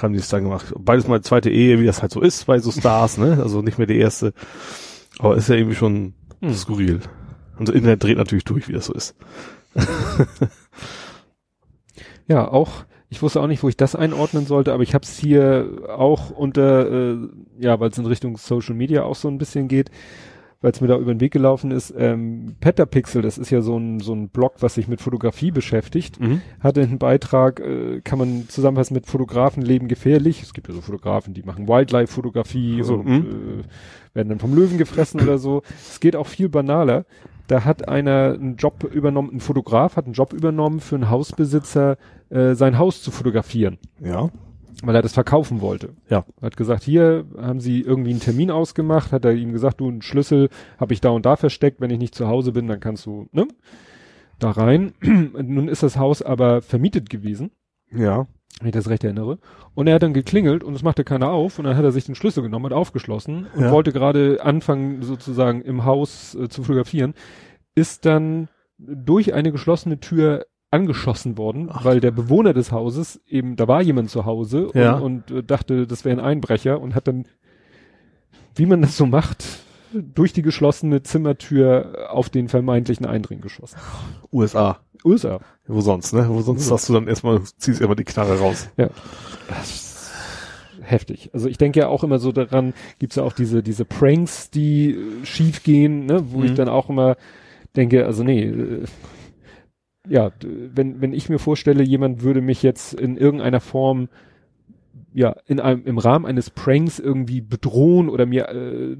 haben 0.02 0.12
die 0.12 0.18
es 0.18 0.28
dann 0.28 0.42
gemacht. 0.44 0.72
Beides 0.76 1.06
mal 1.06 1.20
zweite 1.22 1.50
Ehe, 1.50 1.78
wie 1.80 1.86
das 1.86 2.02
halt 2.02 2.10
so 2.12 2.20
ist 2.20 2.46
bei 2.46 2.58
so 2.58 2.72
Stars, 2.72 3.16
ne? 3.16 3.38
Also 3.40 3.62
nicht 3.62 3.78
mehr 3.78 3.86
die 3.86 3.98
erste. 3.98 4.32
Aber 5.20 5.36
ist 5.36 5.48
ja 5.48 5.54
irgendwie 5.54 5.76
schon 5.76 6.14
Hm. 6.40 6.52
skurril. 6.52 7.00
Und 7.58 7.68
das 7.68 7.76
Internet 7.76 8.02
dreht 8.02 8.18
natürlich 8.18 8.42
durch, 8.44 8.66
wie 8.68 8.72
das 8.72 8.86
so 8.86 8.92
ist. 8.92 9.14
Ja, 12.26 12.48
auch, 12.48 12.84
ich 13.10 13.20
wusste 13.22 13.40
auch 13.40 13.46
nicht, 13.46 13.62
wo 13.62 13.68
ich 13.68 13.76
das 13.76 13.94
einordnen 13.94 14.46
sollte, 14.46 14.72
aber 14.72 14.82
ich 14.82 14.94
habe 14.94 15.04
es 15.04 15.18
hier 15.18 15.82
auch 15.94 16.30
unter, 16.30 16.90
äh, 16.90 17.16
ja, 17.58 17.78
weil 17.80 17.90
es 17.90 17.98
in 17.98 18.06
Richtung 18.06 18.36
Social 18.38 18.74
Media 18.74 19.02
auch 19.02 19.14
so 19.14 19.28
ein 19.28 19.38
bisschen 19.38 19.68
geht, 19.68 19.90
weil 20.64 20.70
es 20.72 20.80
mir 20.80 20.86
da 20.88 20.96
über 20.96 21.12
den 21.12 21.20
Weg 21.20 21.34
gelaufen 21.34 21.70
ist. 21.70 21.92
Ähm, 21.94 22.56
Petapixel, 22.60 23.20
das 23.20 23.36
ist 23.36 23.50
ja 23.50 23.60
so 23.60 23.76
ein, 23.76 24.00
so 24.00 24.14
ein 24.14 24.30
Blog, 24.30 24.54
was 24.60 24.76
sich 24.76 24.88
mit 24.88 25.02
Fotografie 25.02 25.50
beschäftigt, 25.50 26.18
hatte 26.58 26.80
einen 26.80 26.98
Beitrag, 26.98 27.60
äh, 27.60 28.00
kann 28.02 28.18
man 28.18 28.48
zusammenfassen 28.48 28.94
mit 28.94 29.04
Fotografen 29.06 29.62
leben 29.62 29.88
gefährlich. 29.88 30.42
Es 30.42 30.54
gibt 30.54 30.68
ja 30.68 30.72
so 30.72 30.80
Fotografen, 30.80 31.34
die 31.34 31.42
machen 31.42 31.68
Wildlife-Fotografie 31.68 32.82
So, 32.82 32.94
und 32.94 33.06
äh, 33.08 33.64
werden 34.14 34.30
dann 34.30 34.38
vom 34.38 34.54
Löwen 34.54 34.78
gefressen 34.78 35.20
oder 35.20 35.36
so. 35.36 35.60
Es 35.86 36.00
geht 36.00 36.16
auch 36.16 36.26
viel 36.28 36.48
banaler. 36.48 37.04
Da 37.46 37.66
hat 37.66 37.86
einer 37.86 38.32
einen 38.32 38.56
Job 38.56 38.84
übernommen, 38.84 39.34
ein 39.34 39.40
Fotograf 39.40 39.96
hat 39.96 40.06
einen 40.06 40.14
Job 40.14 40.32
übernommen 40.32 40.80
für 40.80 40.94
einen 40.94 41.10
Hausbesitzer, 41.10 41.98
äh, 42.30 42.54
sein 42.54 42.78
Haus 42.78 43.02
zu 43.02 43.10
fotografieren, 43.10 43.76
Ja. 44.02 44.30
Weil 44.82 44.94
er 44.94 45.02
das 45.02 45.12
verkaufen 45.14 45.60
wollte. 45.60 45.94
Ja. 46.08 46.24
Hat 46.42 46.56
gesagt, 46.56 46.82
hier 46.82 47.24
haben 47.36 47.60
sie 47.60 47.80
irgendwie 47.80 48.10
einen 48.10 48.20
Termin 48.20 48.50
ausgemacht, 48.50 49.12
hat 49.12 49.24
er 49.24 49.32
ihm 49.32 49.52
gesagt, 49.52 49.80
du, 49.80 49.88
einen 49.88 50.02
Schlüssel 50.02 50.48
habe 50.78 50.92
ich 50.94 51.00
da 51.00 51.10
und 51.10 51.24
da 51.26 51.36
versteckt, 51.36 51.80
wenn 51.80 51.90
ich 51.90 51.98
nicht 51.98 52.14
zu 52.14 52.26
Hause 52.28 52.52
bin, 52.52 52.66
dann 52.66 52.80
kannst 52.80 53.06
du, 53.06 53.28
ne? 53.32 53.46
Da 54.40 54.50
rein. 54.50 54.92
Nun 55.02 55.68
ist 55.68 55.82
das 55.82 55.96
Haus 55.96 56.20
aber 56.20 56.60
vermietet 56.60 57.08
gewesen 57.08 57.52
Ja. 57.92 58.26
wenn 58.60 58.68
ich 58.68 58.74
das 58.74 58.88
recht 58.88 59.04
erinnere. 59.04 59.38
Und 59.74 59.86
er 59.86 59.94
hat 59.94 60.02
dann 60.02 60.12
geklingelt 60.14 60.64
und 60.64 60.74
es 60.74 60.82
machte 60.82 61.04
keiner 61.04 61.30
auf 61.30 61.58
und 61.58 61.64
dann 61.66 61.76
hat 61.76 61.84
er 61.84 61.92
sich 61.92 62.04
den 62.06 62.14
Schlüssel 62.16 62.42
genommen, 62.42 62.66
hat 62.66 62.72
aufgeschlossen 62.72 63.46
und 63.54 63.62
Ja. 63.62 63.70
wollte 63.72 63.92
gerade 63.92 64.38
anfangen, 64.42 65.02
sozusagen 65.02 65.62
im 65.62 65.84
Haus 65.84 66.34
äh, 66.34 66.48
zu 66.48 66.62
fotografieren, 66.64 67.14
ist 67.76 68.06
dann 68.06 68.48
durch 68.78 69.34
eine 69.34 69.52
geschlossene 69.52 70.00
Tür 70.00 70.46
angeschossen 70.74 71.38
worden, 71.38 71.68
Ach. 71.72 71.84
weil 71.84 72.00
der 72.00 72.10
Bewohner 72.10 72.52
des 72.52 72.70
Hauses 72.72 73.20
eben, 73.28 73.56
da 73.56 73.66
war 73.68 73.80
jemand 73.82 74.10
zu 74.10 74.24
Hause 74.26 74.66
und, 74.68 74.74
Ja. 74.74 74.94
und 74.98 75.30
äh, 75.30 75.42
dachte, 75.42 75.86
das 75.86 76.04
wäre 76.04 76.16
ein 76.18 76.24
Einbrecher 76.24 76.80
und 76.80 76.94
hat 76.94 77.08
dann, 77.08 77.24
wie 78.56 78.66
man 78.66 78.82
das 78.82 78.96
so 78.96 79.06
macht, 79.06 79.44
durch 79.92 80.32
die 80.32 80.42
geschlossene 80.42 81.02
Zimmertür 81.02 82.08
auf 82.10 82.28
den 82.28 82.48
vermeintlichen 82.48 83.06
Eindring 83.06 83.40
geschossen. 83.40 83.78
USA. 84.32 84.80
USA. 85.04 85.38
Wo 85.66 85.80
sonst, 85.80 86.12
ne? 86.12 86.26
Wo 86.28 86.40
sonst 86.40 86.70
hast 86.70 86.88
du 86.88 86.94
dann 86.94 87.06
erstmal, 87.08 87.40
ziehst 87.42 87.80
erstmal 87.80 87.96
die 87.96 88.04
Knarre 88.04 88.38
raus. 88.38 88.68
heftig. 90.82 91.30
Also 91.32 91.48
ich 91.48 91.58
denke 91.58 91.80
ja 91.80 91.88
auch 91.88 92.04
immer 92.04 92.18
so 92.18 92.32
daran, 92.32 92.74
gibt's 92.98 93.16
ja 93.16 93.22
auch 93.22 93.32
diese, 93.32 93.62
diese 93.62 93.84
Pranks, 93.84 94.50
die 94.50 94.90
äh, 94.92 95.24
schief 95.24 95.62
gehen, 95.62 96.06
ne, 96.06 96.24
wo 96.32 96.42
ich 96.42 96.50
Mhm. 96.52 96.56
dann 96.56 96.68
auch 96.68 96.90
immer 96.90 97.16
denke, 97.76 98.04
also 98.06 98.22
nee, 98.24 98.44
äh, 98.44 98.84
ja, 100.08 100.30
wenn, 100.42 101.00
wenn 101.00 101.12
ich 101.12 101.28
mir 101.28 101.38
vorstelle, 101.38 101.82
jemand 101.82 102.22
würde 102.22 102.40
mich 102.40 102.62
jetzt 102.62 102.94
in 102.94 103.16
irgendeiner 103.16 103.60
Form 103.60 104.08
ja, 105.12 105.36
in 105.46 105.60
einem, 105.60 105.84
im 105.86 105.98
Rahmen 105.98 106.26
eines 106.26 106.50
Pranks 106.50 106.98
irgendwie 106.98 107.40
bedrohen 107.40 108.08
oder 108.08 108.26
mir, 108.26 108.48
äh, 108.48 108.96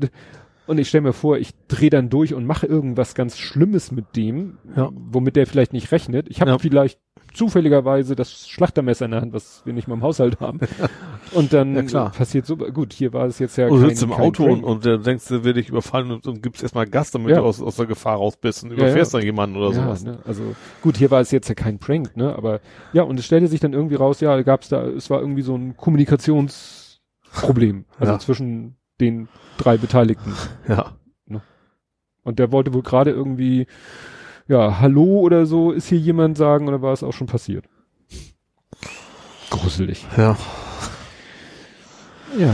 und 0.66 0.78
ich 0.78 0.89
stelle 0.89 1.02
mir 1.02 1.12
vor, 1.12 1.36
ich 1.39 1.51
drehe 1.68 1.90
dann 1.90 2.09
durch 2.09 2.35
und 2.35 2.47
mache 2.47 2.66
irgendwas 2.66 3.14
ganz 3.14 3.36
Schlimmes 3.39 3.90
mit 3.93 4.16
dem, 4.16 4.59
Ja. 4.76 4.90
womit 4.94 5.36
der 5.36 5.47
vielleicht 5.47 5.72
nicht 5.72 5.90
rechnet. 5.93 6.28
Ich 6.31 6.40
habe 6.40 6.52
Ja. 6.52 6.59
vielleicht 6.59 7.01
zufälligerweise 7.35 8.16
das 8.16 8.48
Schlachtermesser 8.48 9.05
in 9.05 9.11
der 9.11 9.20
Hand, 9.20 9.32
was 9.35 9.62
wir 9.66 9.73
nicht 9.73 9.89
mal 9.89 9.94
im 9.94 10.02
Haushalt 10.02 10.40
haben. 10.40 10.61
Und 11.32 11.52
dann 11.52 11.74
Ja, 11.74 11.82
klar. 11.82 12.12
passiert 12.12 12.47
so, 12.47 12.56
gut, 12.56 12.93
hier 12.93 13.12
war 13.12 13.27
es 13.27 13.39
jetzt 13.39 13.56
ja 13.56 13.69
du 13.69 13.78
kein, 13.78 13.90
sitzt 13.90 14.02
im 14.02 14.12
Auto 14.12 14.44
und, 14.44 14.62
und 14.62 14.85
der 14.85 14.98
denkst, 14.98 15.27
der 15.28 15.43
will 15.43 15.55
dich 15.55 15.69
überfallen 15.69 16.11
und, 16.12 16.27
und 16.27 16.43
gibst 16.43 16.62
erstmal 16.62 16.86
Gas, 16.86 17.11
damit 17.11 17.31
Ja. 17.31 17.39
du 17.39 17.44
aus, 17.44 17.61
aus 17.61 17.77
der 17.77 17.86
Gefahr 17.86 18.16
raus 18.16 18.36
bist 18.36 18.62
und 18.62 18.70
überfährst 18.70 19.12
ja. 19.15 19.19
dann 19.19 19.27
jemanden 19.27 19.56
oder 19.56 19.73
sowas. 19.73 20.05
Ne? 20.05 20.19
Also 20.24 20.55
gut, 20.82 20.97
hier 20.97 21.11
war 21.11 21.20
es 21.20 21.31
jetzt 21.32 21.48
ja 21.48 21.55
kein 21.55 21.78
Prank, 21.78 22.16
ne? 22.16 22.35
Aber 22.36 22.61
ja, 22.93 23.02
und 23.02 23.19
es 23.19 23.27
stellte 23.27 23.48
sich 23.48 23.61
dann 23.61 23.73
irgendwie 23.73 23.97
raus, 23.97 24.20
ja, 24.20 24.40
gab's 24.43 24.69
da, 24.69 24.86
es 24.86 25.11
war 25.11 25.20
irgendwie 25.20 25.43
so 25.43 25.56
ein 25.56 25.77
Kommunikationsproblem, 25.77 27.85
also 27.98 28.16
zwischen 28.19 28.77
den 29.01 29.28
drei 29.59 29.77
Beteiligten. 29.77 30.35
Ja. 30.69 30.93
Und 32.27 32.39
der 32.39 32.52
wollte 32.52 32.73
wohl 32.73 32.81
gerade 32.82 33.11
irgendwie, 33.11 33.66
ja, 34.47 34.81
Hallo 34.81 35.21
oder 35.21 35.47
so, 35.47 35.73
ist 35.73 35.89
hier 35.89 35.99
jemand 35.99 36.37
sagen, 36.37 36.69
oder 36.69 36.83
war 36.83 36.93
es 36.93 37.03
auch 37.03 37.12
schon 37.12 37.27
passiert? 37.27 37.65
Gruselig. 39.51 40.07
Ja. 40.16 40.37
Ja. 42.39 42.53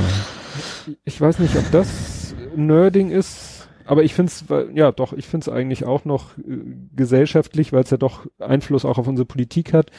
Ich 1.05 1.21
weiß 1.21 1.39
nicht, 1.39 1.57
ob 1.57 1.71
das 1.71 2.35
Nerding 2.55 3.11
ist, 3.11 3.69
aber 3.85 4.05
ich 4.05 4.15
finde 4.15 4.31
es, 4.31 4.45
ja 4.75 4.93
doch, 4.93 5.13
ich 5.13 5.27
finde 5.27 5.45
es 5.45 5.49
eigentlich 5.49 5.85
auch 5.85 6.05
noch 6.05 6.37
äh, 6.39 6.59
gesellschaftlich, 6.95 7.73
weil 7.73 7.85
es 7.85 7.91
ja 7.91 7.97
doch 7.97 8.27
Einfluss 8.39 8.85
auch 8.85 8.99
auf 8.99 9.09
unsere 9.09 9.27
Politik 9.27 9.73
hat. 9.73 9.91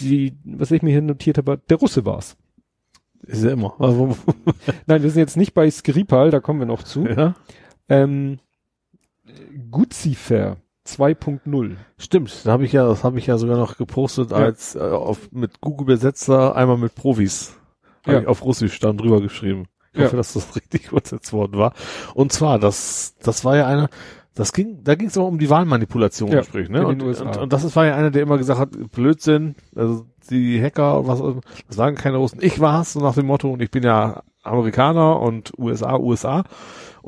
Die, 0.00 0.34
was 0.44 0.70
ich 0.70 0.82
mir 0.82 0.90
hier 0.90 1.02
notiert 1.02 1.38
habe, 1.38 1.60
der 1.68 1.78
Russe 1.78 2.04
war's. 2.04 2.36
Ist 3.26 3.44
ja 3.44 3.50
immer. 3.50 3.74
Also, 3.80 4.16
Nein, 4.86 5.02
wir 5.02 5.10
sind 5.10 5.20
jetzt 5.20 5.36
nicht 5.36 5.52
bei 5.54 5.70
Skripal, 5.70 6.30
da 6.30 6.40
kommen 6.40 6.60
wir 6.60 6.66
noch 6.66 6.84
zu. 6.84 7.06
ja. 7.06 7.34
Ähm, 7.88 8.38
Guzifer 9.70 10.56
2.0. 10.88 11.76
Stimmt, 11.98 12.46
da 12.46 12.52
habe 12.52 12.64
ich 12.64 12.72
ja, 12.72 12.86
das 12.86 13.04
habe 13.04 13.18
ich 13.18 13.26
ja 13.26 13.36
sogar 13.38 13.56
noch 13.58 13.76
gepostet 13.76 14.30
Ja. 14.30 14.38
als 14.38 14.74
äh, 14.74 14.78
auf 14.80 15.30
mit 15.32 15.60
Google 15.60 15.84
Übersetzer 15.84 16.56
einmal 16.56 16.78
mit 16.78 16.94
Profis. 16.94 17.54
Ja. 18.06 18.20
ich 18.20 18.26
auf 18.26 18.42
Russisch 18.44 18.78
dann 18.80 18.96
drüber 18.96 19.20
geschrieben. 19.20 19.66
Ich 19.92 19.98
Ja. 20.00 20.06
hoffe, 20.06 20.16
dass 20.16 20.32
das 20.32 20.54
richtig 20.56 20.90
übersetzt 20.92 21.32
worden 21.32 21.58
war. 21.58 21.72
Und 22.14 22.32
zwar, 22.32 22.58
das, 22.58 23.14
das 23.22 23.44
war 23.44 23.56
ja 23.56 23.66
einer, 23.66 23.88
das 24.34 24.52
ging, 24.52 24.82
da 24.84 24.94
ging 24.94 25.08
es 25.08 25.18
aber 25.18 25.26
um 25.26 25.38
die 25.38 25.50
Wahlmanipulation, 25.50 26.30
Ja, 26.30 26.42
sprich, 26.42 26.68
ne? 26.68 26.86
Und, 26.86 27.02
und, 27.02 27.36
und 27.36 27.52
das 27.52 27.64
ist, 27.64 27.74
war 27.76 27.86
ja 27.86 27.96
einer, 27.96 28.10
der 28.10 28.22
immer 28.22 28.38
gesagt 28.38 28.60
hat, 28.60 28.70
Blödsinn, 28.92 29.56
also 29.74 30.06
die 30.30 30.62
Hacker, 30.62 31.06
was, 31.06 31.20
das 31.66 31.76
waren 31.76 31.96
keine 31.96 32.18
Russen, 32.18 32.38
ich 32.40 32.60
war's, 32.60 32.92
so 32.92 33.00
nach 33.00 33.14
dem 33.14 33.26
Motto, 33.26 33.50
und 33.50 33.60
ich 33.62 33.70
bin 33.70 33.82
ja 33.82 34.22
Amerikaner 34.44 35.20
und 35.20 35.52
USA, 35.58 35.96
USA, 35.98 36.44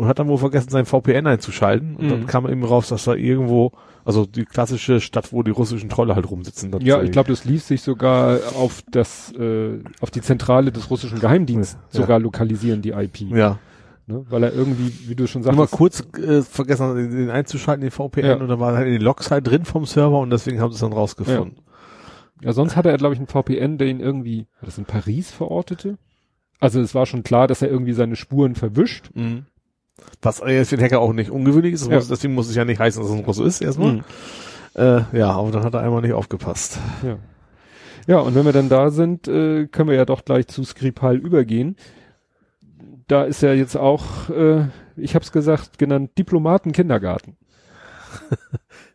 und 0.01 0.09
hat 0.09 0.19
dann 0.19 0.29
wohl 0.29 0.39
vergessen, 0.39 0.71
sein 0.71 0.87
VPN 0.87 1.27
einzuschalten, 1.27 1.97
und 1.97 2.09
dann 2.11 2.21
Mhm. 2.21 2.27
kam 2.27 2.49
eben 2.49 2.65
raus, 2.65 2.89
dass 2.89 3.05
da 3.05 3.15
irgendwo, 3.15 3.73
also 4.05 4.25
die 4.27 4.45
klassische 4.45 5.01
Stadt, 5.01 5.33
wo 5.33 5.43
die 5.43 5.51
russischen 5.51 5.89
Trolle 5.91 6.15
halt 6.15 6.31
rumsitzen. 6.31 6.71
dann 6.71 6.81
Ja, 6.81 7.03
ich 7.03 7.13
glaube, 7.13 7.29
das 7.31 7.45
ließ 7.45 7.69
sich 7.69 7.83
sogar 7.83 8.39
auf 8.57 8.83
das, 8.91 9.33
äh, 9.39 9.79
auf 10.01 10.11
die 10.11 10.23
Zentrale 10.23 10.73
des 10.73 10.91
russischen 10.91 11.21
Geheimdienstes 11.21 11.79
Ja. 11.93 12.01
sogar 12.01 12.19
lokalisieren, 12.19 12.83
die 12.83 12.91
IP. 12.91 13.23
Ja, 13.31 13.59
Ne? 14.07 14.25
Weil 14.29 14.43
er 14.43 14.53
irgendwie, 14.53 14.93
wie 15.09 15.15
du 15.15 15.29
schon 15.29 15.43
Nur 15.43 15.53
mal 15.53 15.63
sagst, 15.69 15.75
kurz 15.75 16.03
äh, 16.19 16.43
vergessen, 16.43 16.97
den 17.13 17.31
einzuschalten, 17.31 17.83
den 17.83 17.93
VPN, 17.93 18.25
Ja. 18.27 18.35
und 18.39 18.49
dann 18.49 18.59
war 18.59 18.75
halt 18.75 18.89
in 18.89 18.95
den 18.95 19.03
Logs 19.03 19.31
halt 19.31 19.47
drin 19.47 19.65
vom 19.65 19.85
Server 19.87 20.19
und 20.19 20.31
deswegen 20.31 20.61
haben 20.61 20.73
sie 20.73 20.77
es 20.77 20.81
dann 20.81 20.93
rausgefunden. 20.93 21.59
ja, 22.43 22.53
sonst 22.53 22.75
hatte 22.75 22.89
er, 22.91 22.97
glaube 22.97 23.15
ich, 23.15 23.21
einen 23.21 23.29
VPN, 23.29 23.79
der 23.79 23.87
ihn 23.87 24.01
irgendwie, 24.01 24.47
war 24.61 24.67
das 24.67 24.79
in 24.79 24.85
Paris 24.85 25.31
verortete? 25.31 25.97
Also 26.59 26.81
es 26.81 26.93
war 26.95 27.07
schon 27.07 27.23
klar, 27.23 27.47
dass 27.47 27.63
er 27.63 27.69
irgendwie 27.71 27.93
seine 27.93 28.17
Spuren 28.17 28.55
verwischt. 28.57 29.11
Mhm. 29.15 29.45
Was 30.23 30.43
jetzt 30.47 30.71
für 30.71 30.77
den 30.77 30.85
Hacker 30.85 31.01
auch 31.01 31.13
nicht 31.13 31.31
ungewöhnlich 31.31 31.75
ist, 31.75 31.83
das 31.83 31.89
Ja. 31.91 31.97
muss, 31.97 32.09
deswegen 32.09 32.35
muss 32.35 32.49
es 32.49 32.55
ja 32.57 32.65
nicht 32.65 32.79
heißen, 32.79 33.01
dass 33.03 33.11
es 33.11 33.17
ein 33.17 33.25
Russe 33.25 33.45
ist 33.45 33.61
erstmal. 33.61 33.93
Mhm. 33.95 34.05
Äh, 34.75 35.03
ja, 35.19 35.31
aber 35.33 35.51
dann 35.51 35.65
hat 35.65 35.75
er 35.75 35.81
einmal 35.81 36.03
nicht 36.03 36.13
aufgepasst. 36.13 36.79
Ja. 37.03 37.19
Ja, 38.07 38.19
und 38.21 38.35
wenn 38.35 38.45
wir 38.45 38.53
dann 38.53 38.69
da 38.69 38.91
sind, 38.91 39.29
äh, 39.29 39.67
können 39.67 39.89
wir 39.89 39.97
ja 39.97 40.05
doch 40.05 40.25
gleich 40.25 40.47
zu 40.49 40.65
Skripal 40.65 41.17
übergehen. 41.17 41.77
Da 43.09 43.25
ist 43.25 43.43
ja 43.43 43.53
jetzt 43.53 43.77
auch, 43.77 44.31
äh, 44.31 44.67
ich 44.97 45.15
habe 45.15 45.25
es 45.25 45.33
gesagt, 45.33 45.79
genannt 45.79 46.11
Diplomaten-Kindergarten. 46.19 47.37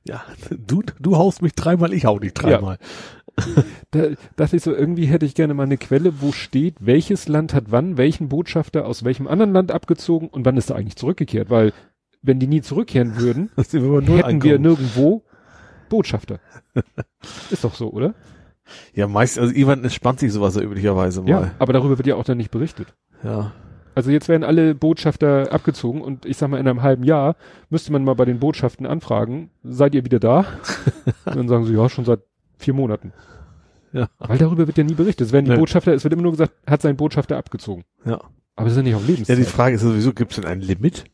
Ja, 0.07 0.23
du, 0.51 0.83
du 0.99 1.17
haust 1.17 1.41
mich 1.41 1.53
dreimal, 1.55 1.91
ich 1.91 2.05
hau 2.05 2.19
dich 2.19 2.31
dreimal. 2.35 2.77
Da 3.91 4.07
dachte 4.35 4.57
ich 4.57 4.63
so, 4.63 4.73
irgendwie 4.73 5.05
hätte 5.05 5.25
ich 5.25 5.35
gerne 5.35 5.53
mal 5.53 5.63
eine 5.63 5.77
Quelle, 5.77 6.21
wo 6.21 6.31
steht, 6.31 6.75
welches 6.79 7.27
Land 7.27 7.53
hat 7.53 7.65
wann, 7.69 7.97
welchen 7.97 8.27
Botschafter 8.29 8.85
aus 8.85 9.03
welchem 9.05 9.27
anderen 9.27 9.53
Land 9.53 9.71
abgezogen 9.71 10.27
und 10.27 10.45
wann 10.45 10.57
ist 10.57 10.69
er 10.69 10.75
eigentlich 10.75 10.97
zurückgekehrt, 10.97 11.49
weil 11.49 11.71
wenn 12.21 12.39
die 12.39 12.47
nie 12.47 12.61
zurückkehren 12.61 13.17
würden, 13.17 13.49
wir 13.55 13.63
hätten 13.63 14.17
wir 14.17 14.25
ankommen. 14.25 14.61
nirgendwo 14.61 15.23
Botschafter. 15.89 16.39
ist 17.51 17.63
doch 17.63 17.75
so, 17.75 17.91
oder? 17.91 18.15
Ja, 18.93 19.07
meist, 19.07 19.37
also 19.37 19.53
irgendwann 19.53 19.83
entspannt 19.83 20.19
sich 20.19 20.33
sowas 20.33 20.55
ja 20.55 20.61
üblicherweise 20.61 21.23
Ja, 21.25 21.39
mal. 21.39 21.51
aber 21.59 21.73
darüber 21.73 21.97
wird 21.97 22.07
ja 22.07 22.15
auch 22.15 22.23
dann 22.23 22.37
nicht 22.37 22.51
berichtet. 22.51 22.87
Ja. 23.23 23.51
Also 23.93 24.11
jetzt 24.11 24.27
werden 24.27 24.43
alle 24.43 24.75
Botschafter 24.75 25.53
abgezogen 25.53 26.01
und 26.01 26.25
ich 26.25 26.35
sag 26.35 26.49
mal, 26.49 26.59
in 26.59 26.67
einem 26.67 26.81
halben 26.81 27.03
Jahr 27.03 27.35
müsste 27.69 27.93
man 27.93 28.03
mal 28.03 28.15
bei 28.15 28.25
den 28.25 28.39
Botschaften 28.39 28.85
anfragen, 28.85 29.51
seid 29.63 29.95
ihr 29.95 30.03
wieder 30.03 30.19
da? 30.19 30.45
und 31.25 31.35
dann 31.35 31.47
sagen 31.47 31.65
sie, 31.65 31.75
ja, 31.75 31.87
schon 31.87 32.03
seit 32.03 32.19
vier 32.57 32.73
Monaten. 32.73 33.13
Ja. 33.93 34.09
Weil 34.19 34.37
darüber 34.37 34.67
wird 34.67 34.77
ja 34.77 34.83
nie 34.83 34.93
berichtet. 34.93 35.27
Es 35.27 35.33
werden 35.33 35.45
die 35.45 35.51
Nee. 35.51 35.57
Botschafter, 35.57 35.93
es 35.93 36.03
wird 36.03 36.13
immer 36.13 36.23
nur 36.23 36.31
gesagt, 36.33 36.53
hat 36.67 36.81
sein 36.81 36.97
Botschafter 36.97 37.37
abgezogen. 37.37 37.83
Ja. 38.05 38.19
Aber 38.55 38.65
das 38.65 38.71
ist 38.73 38.77
ja 38.77 38.83
nicht 38.83 38.95
auf 38.95 39.01
Ja, 39.01 39.07
Lebenszeit. 39.07 39.37
die 39.37 39.43
Frage 39.43 39.75
ist 39.75 39.81
ja 39.83 39.89
sowieso, 39.89 40.13
gibt 40.13 40.31
es 40.31 40.35
denn 40.35 40.45
ein 40.45 40.61
Limit? 40.61 41.05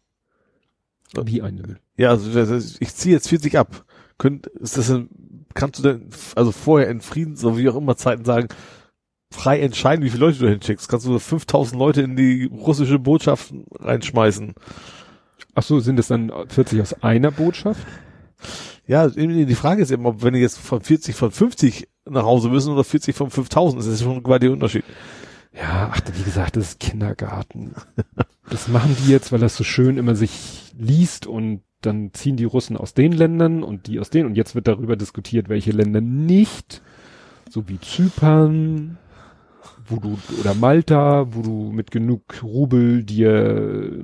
Wie 1.26 1.42
ein 1.42 1.58
Limit. 1.58 1.78
Ja, 1.98 2.10
also 2.10 2.32
das 2.34 2.78
ich 2.80 2.96
ziehe 2.96 3.14
jetzt 3.16 3.30
40 3.30 3.58
ab. 3.58 3.86
Könnt, 4.18 4.48
ist 4.48 4.78
das 4.78 4.88
denn, 4.88 5.10
kannst 5.54 5.80
du 5.80 5.84
denn, 5.84 6.10
also 6.36 6.52
vorher 6.52 6.90
in 6.90 7.02
Frieden, 7.02 7.36
so 7.36 7.58
wie 7.58 7.68
auch 7.70 7.76
immer 7.76 7.98
Zeiten 7.98 8.24
sagen, 8.26 8.48
frei 9.32 9.60
entscheiden, 9.60 10.04
wie 10.06 10.10
viele 10.10 10.26
Leute 10.26 10.40
du 10.40 10.50
hinschickst. 10.50 10.88
Kannst 10.90 11.06
du 11.06 11.18
5000 11.20 11.78
Leute 11.80 12.02
in 12.02 12.16
die 12.16 12.46
russische 12.52 13.00
Botschaft 13.00 13.54
reinschmeißen. 13.80 14.54
Ach 15.56 15.64
so, 15.64 15.80
sind 15.80 16.00
es 16.00 16.08
dann 16.08 16.32
40 16.48 16.82
aus 16.82 17.04
einer 17.04 17.32
Botschaft? 17.32 17.86
Ja, 18.92 19.08
die 19.08 19.56
Frage 19.56 19.82
ist 19.82 19.92
eben, 19.92 20.06
ob 20.06 20.22
wenn 20.22 20.34
die 20.34 20.42
jetzt 20.42 20.58
von 20.58 20.82
40 20.82 21.16
von 21.16 21.32
50 21.32 21.88
nach 22.10 22.24
Hause 22.24 22.50
müssen 22.50 22.74
oder 22.74 22.84
40 22.84 23.16
von 23.16 23.30
5000, 23.30 23.80
das 23.80 23.88
ist 23.88 24.02
schon 24.04 24.22
quasi 24.22 24.42
der 24.42 24.52
Unterschied. 24.52 24.84
Ja, 25.54 25.94
ach, 25.94 26.02
wie 26.14 26.24
gesagt, 26.24 26.58
das 26.58 26.72
ist 26.72 26.82
Kindergarten. 26.82 27.74
das 28.50 28.68
machen 28.68 28.98
die 29.00 29.10
jetzt, 29.10 29.32
weil 29.32 29.40
das 29.40 29.56
so 29.56 29.64
schön 29.64 29.98
immer 29.98 30.16
sich 30.16 30.74
liest 30.78 31.26
und 31.26 31.62
dann 31.80 32.12
ziehen 32.12 32.36
die 32.36 32.44
Russen 32.44 32.76
aus 32.76 32.94
den 32.94 33.14
Ländern 33.14 33.64
und 33.64 33.88
die 33.88 33.98
aus 33.98 34.10
denen 34.10 34.26
und 34.26 34.36
jetzt 34.36 34.56
wird 34.56 34.68
darüber 34.68 34.98
diskutiert, 34.98 35.48
welche 35.48 35.72
Länder 35.72 36.02
nicht, 36.02 36.82
so 37.50 37.70
wie 37.70 37.80
Zypern, 37.80 38.98
wo 39.92 39.98
du 39.98 40.18
oder 40.40 40.54
Malta, 40.54 41.28
wo 41.34 41.42
du 41.42 41.72
mit 41.72 41.92
genug 41.92 42.22
Rubel 42.42 43.04
dir, 43.04 44.04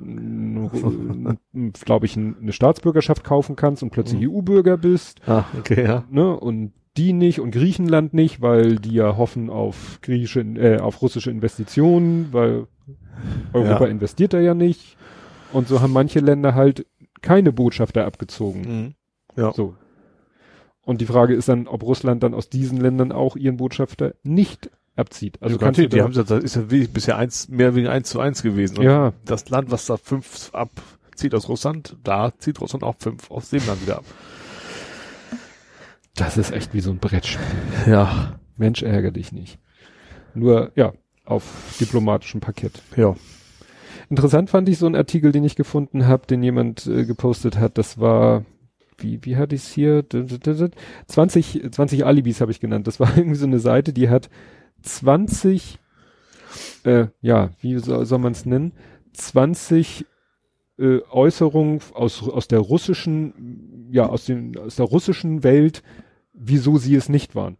glaube 1.84 2.06
ich, 2.06 2.16
eine 2.16 2.52
Staatsbürgerschaft 2.52 3.24
kaufen 3.24 3.56
kannst 3.56 3.82
und 3.82 3.90
plötzlich 3.90 4.20
mhm. 4.20 4.36
EU-Bürger 4.36 4.76
bist. 4.76 5.20
Ah, 5.26 5.44
okay, 5.58 5.84
ja. 5.84 6.04
Ne? 6.10 6.38
Und 6.38 6.72
die 6.96 7.12
nicht 7.12 7.40
und 7.40 7.52
Griechenland 7.52 8.12
nicht, 8.12 8.42
weil 8.42 8.76
die 8.76 8.94
ja 8.94 9.16
hoffen 9.16 9.50
auf 9.50 10.00
griechische, 10.02 10.40
äh, 10.40 10.80
auf 10.80 11.00
russische 11.00 11.30
Investitionen, 11.30 12.28
weil 12.32 12.66
Europa 13.52 13.84
ja. 13.84 13.90
investiert 13.90 14.32
da 14.32 14.40
ja 14.40 14.54
nicht. 14.54 14.96
Und 15.52 15.68
so 15.68 15.80
haben 15.80 15.92
manche 15.92 16.20
Länder 16.20 16.54
halt 16.54 16.86
keine 17.22 17.52
Botschafter 17.52 18.04
abgezogen. 18.04 18.60
Mhm. 18.60 18.94
Ja. 19.36 19.52
So. 19.52 19.74
Und 20.84 21.00
die 21.00 21.06
Frage 21.06 21.34
ist 21.34 21.48
dann, 21.48 21.66
ob 21.66 21.82
Russland 21.82 22.22
dann 22.22 22.34
aus 22.34 22.48
diesen 22.48 22.80
Ländern 22.80 23.12
auch 23.12 23.36
ihren 23.36 23.58
Botschafter 23.58 24.14
nicht 24.22 24.70
abzieht. 24.98 25.38
Also 25.40 25.56
ja, 25.56 25.62
kannst 25.62 25.80
du 25.80 25.88
die 25.88 26.02
haben 26.02 26.12
das 26.12 26.30
ist 26.30 26.56
ja 26.56 26.62
bisher 26.62 27.16
eins, 27.16 27.48
mehr 27.48 27.74
wegen 27.74 27.88
eins 27.88 28.10
zu 28.10 28.20
eins 28.20 28.42
gewesen. 28.42 28.78
Und 28.78 28.84
ja. 28.84 29.12
Das 29.24 29.48
Land, 29.48 29.70
was 29.70 29.86
da 29.86 29.96
fünf 29.96 30.50
abzieht 30.52 31.34
aus 31.34 31.48
Russland, 31.48 31.96
da 32.04 32.32
zieht 32.38 32.60
Russland 32.60 32.84
auch 32.84 32.96
fünf 32.98 33.30
aus 33.30 33.50
dem 33.50 33.66
Land 33.66 33.82
wieder 33.82 33.98
ab. 33.98 34.04
Das 36.14 36.36
ist 36.36 36.50
echt 36.50 36.74
wie 36.74 36.80
so 36.80 36.90
ein 36.90 36.98
Brettspiel. 36.98 37.46
Ja. 37.86 38.38
Mensch, 38.56 38.82
ärgere 38.82 39.12
dich 39.12 39.32
nicht. 39.32 39.58
Nur, 40.34 40.72
ja, 40.74 40.92
auf 41.24 41.76
diplomatischem 41.80 42.40
Parkett. 42.40 42.82
Ja. 42.96 43.14
Interessant 44.10 44.50
fand 44.50 44.68
ich 44.68 44.78
so 44.78 44.86
einen 44.86 44.96
Artikel, 44.96 45.32
den 45.32 45.44
ich 45.44 45.54
gefunden 45.54 46.06
habe, 46.06 46.26
den 46.26 46.42
jemand 46.42 46.86
äh, 46.86 47.04
gepostet 47.04 47.58
hat. 47.58 47.78
Das 47.78 48.00
war, 48.00 48.44
wie, 48.96 49.24
wie 49.24 49.36
hatte 49.36 49.54
ich 49.54 49.62
es 49.62 49.72
hier? 49.72 50.04
20, 51.06 51.70
20 51.70 52.06
Alibis 52.06 52.40
habe 52.40 52.50
ich 52.50 52.60
genannt. 52.60 52.86
Das 52.86 52.98
war 52.98 53.10
irgendwie 53.16 53.36
so 53.36 53.46
eine 53.46 53.60
Seite, 53.60 53.92
die 53.92 54.08
hat 54.08 54.28
20, 54.82 55.78
äh, 56.84 57.06
ja, 57.20 57.50
wie 57.60 57.78
soll, 57.78 58.06
soll 58.06 58.18
man 58.18 58.32
es 58.32 58.46
nennen? 58.46 58.72
20 59.12 60.06
äh, 60.78 61.00
Äußerungen 61.10 61.80
aus, 61.94 62.28
aus 62.28 62.48
der 62.48 62.60
russischen, 62.60 63.88
ja, 63.90 64.06
aus, 64.06 64.24
den, 64.26 64.56
aus 64.56 64.76
der 64.76 64.86
russischen 64.86 65.42
Welt, 65.42 65.82
wieso 66.32 66.78
sie 66.78 66.94
es 66.94 67.08
nicht 67.08 67.34
waren. 67.34 67.56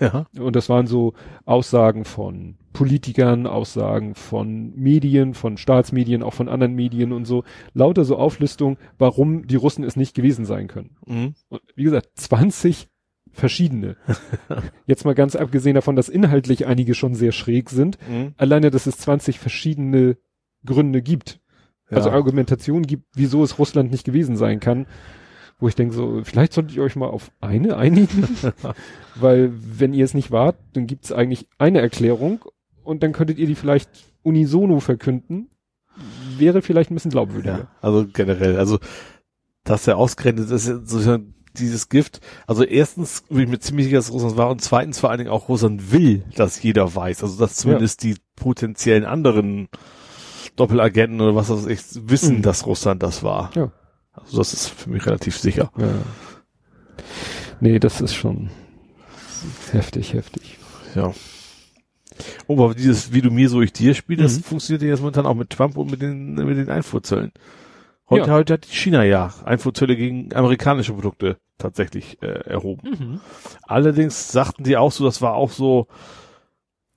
Ja. 0.00 0.26
Und 0.38 0.56
das 0.56 0.68
waren 0.68 0.86
so 0.86 1.12
Aussagen 1.44 2.04
von 2.04 2.56
Politikern, 2.72 3.46
Aussagen 3.46 4.14
von 4.14 4.74
Medien, 4.74 5.34
von 5.34 5.56
Staatsmedien, 5.56 6.22
auch 6.22 6.32
von 6.32 6.48
anderen 6.48 6.74
Medien 6.74 7.12
und 7.12 7.26
so. 7.26 7.44
Lauter 7.74 8.04
so 8.04 8.16
Auflistungen, 8.16 8.78
warum 8.98 9.46
die 9.46 9.56
Russen 9.56 9.84
es 9.84 9.96
nicht 9.96 10.14
gewesen 10.14 10.44
sein 10.44 10.68
können. 10.68 10.96
Mhm. 11.06 11.34
Und 11.48 11.62
wie 11.76 11.84
gesagt, 11.84 12.08
20 12.14 12.88
verschiedene. 13.34 13.96
Jetzt 14.86 15.04
mal 15.04 15.14
ganz 15.14 15.36
abgesehen 15.36 15.74
davon, 15.74 15.96
dass 15.96 16.08
inhaltlich 16.08 16.66
einige 16.66 16.94
schon 16.94 17.14
sehr 17.14 17.32
schräg 17.32 17.70
sind. 17.70 17.98
Mhm. 18.08 18.34
Alleine, 18.36 18.70
dass 18.70 18.86
es 18.86 18.98
20 18.98 19.38
verschiedene 19.38 20.16
Gründe 20.64 21.02
gibt. 21.02 21.40
Ja. 21.90 21.98
Also 21.98 22.10
Argumentation 22.10 22.82
gibt, 22.82 23.04
wieso 23.14 23.44
es 23.44 23.58
Russland 23.58 23.90
nicht 23.90 24.04
gewesen 24.04 24.36
sein 24.36 24.60
kann 24.60 24.86
wo 25.58 25.68
ich 25.68 25.74
denke 25.74 25.94
so, 25.94 26.20
vielleicht 26.24 26.52
solltet 26.52 26.76
ihr 26.76 26.82
euch 26.82 26.96
mal 26.96 27.08
auf 27.08 27.30
eine 27.40 27.76
einigen, 27.76 28.28
weil 29.14 29.52
wenn 29.54 29.94
ihr 29.94 30.04
es 30.04 30.14
nicht 30.14 30.30
wart, 30.30 30.56
dann 30.72 30.86
gibt 30.86 31.04
es 31.04 31.12
eigentlich 31.12 31.48
eine 31.58 31.80
Erklärung 31.80 32.44
und 32.82 33.02
dann 33.02 33.12
könntet 33.12 33.38
ihr 33.38 33.46
die 33.46 33.54
vielleicht 33.54 33.88
unisono 34.22 34.80
verkünden, 34.80 35.48
wäre 36.36 36.62
vielleicht 36.62 36.90
ein 36.90 36.94
bisschen 36.94 37.12
glaubwürdiger. 37.12 37.58
Ja, 37.58 37.68
also 37.80 38.06
generell, 38.12 38.58
also 38.58 38.78
dass 39.62 39.86
er 39.86 39.96
ausgerechnet 39.96 40.50
ist, 40.50 40.66
so 40.66 41.18
dieses 41.58 41.88
Gift, 41.88 42.20
also 42.46 42.64
erstens 42.64 43.24
bin 43.28 43.40
ich 43.40 43.48
mir 43.48 43.58
ziemlich 43.58 43.86
sicher, 43.86 43.98
dass 43.98 44.12
Russland 44.12 44.36
war 44.36 44.50
und 44.50 44.60
zweitens 44.62 44.98
vor 44.98 45.10
allen 45.10 45.18
Dingen 45.18 45.30
auch 45.30 45.48
Russland 45.48 45.92
will, 45.92 46.24
dass 46.36 46.62
jeder 46.62 46.94
weiß, 46.94 47.22
also 47.22 47.38
dass 47.38 47.54
zumindest 47.56 48.04
ja. 48.04 48.12
die 48.12 48.20
potenziellen 48.36 49.04
anderen 49.04 49.68
Doppelagenten 50.56 51.20
oder 51.20 51.34
was 51.34 51.50
weiß 51.50 51.66
ich 51.66 51.80
wissen, 52.08 52.38
mhm. 52.38 52.42
dass 52.42 52.66
Russland 52.66 53.02
das 53.02 53.22
war. 53.22 53.50
Ja. 53.54 53.72
Also 54.12 54.38
das 54.38 54.52
ist 54.52 54.68
für 54.68 54.90
mich 54.90 55.04
relativ 55.06 55.36
sicher. 55.38 55.70
Ja. 55.76 55.88
Nee, 57.60 57.78
das 57.78 58.00
ist 58.00 58.14
schon 58.14 58.50
heftig, 59.72 60.14
heftig. 60.14 60.58
Ja. 60.94 61.12
Oh, 62.46 62.62
aber 62.62 62.74
dieses, 62.74 63.12
wie 63.12 63.22
du 63.22 63.30
mir 63.30 63.48
so 63.48 63.60
ich 63.60 63.72
dir 63.72 63.94
spielst, 63.94 64.20
mhm. 64.20 64.24
das 64.24 64.38
funktioniert 64.38 64.82
ja 64.82 64.88
jetzt 64.88 65.00
momentan 65.00 65.26
auch 65.26 65.34
mit 65.34 65.50
Trump 65.50 65.76
und 65.76 65.90
mit 65.90 66.02
den, 66.02 66.34
mit 66.34 66.56
den 66.56 66.68
Einfuhrzöllen. 66.68 67.32
Heute, 68.08 68.28
ja. 68.28 68.34
heute 68.34 68.52
hat 68.54 68.66
China 68.66 69.02
ja 69.02 69.32
Einfuhrzölle 69.44 69.96
gegen 69.96 70.32
amerikanische 70.34 70.92
Produkte 70.92 71.38
tatsächlich 71.58 72.22
äh, 72.22 72.26
erhoben. 72.26 72.90
Mhm. 72.90 73.20
Allerdings 73.62 74.32
sagten 74.32 74.64
die 74.64 74.76
auch 74.76 74.92
so, 74.92 75.04
das 75.04 75.22
war 75.22 75.34
auch 75.34 75.50
so, 75.50 75.86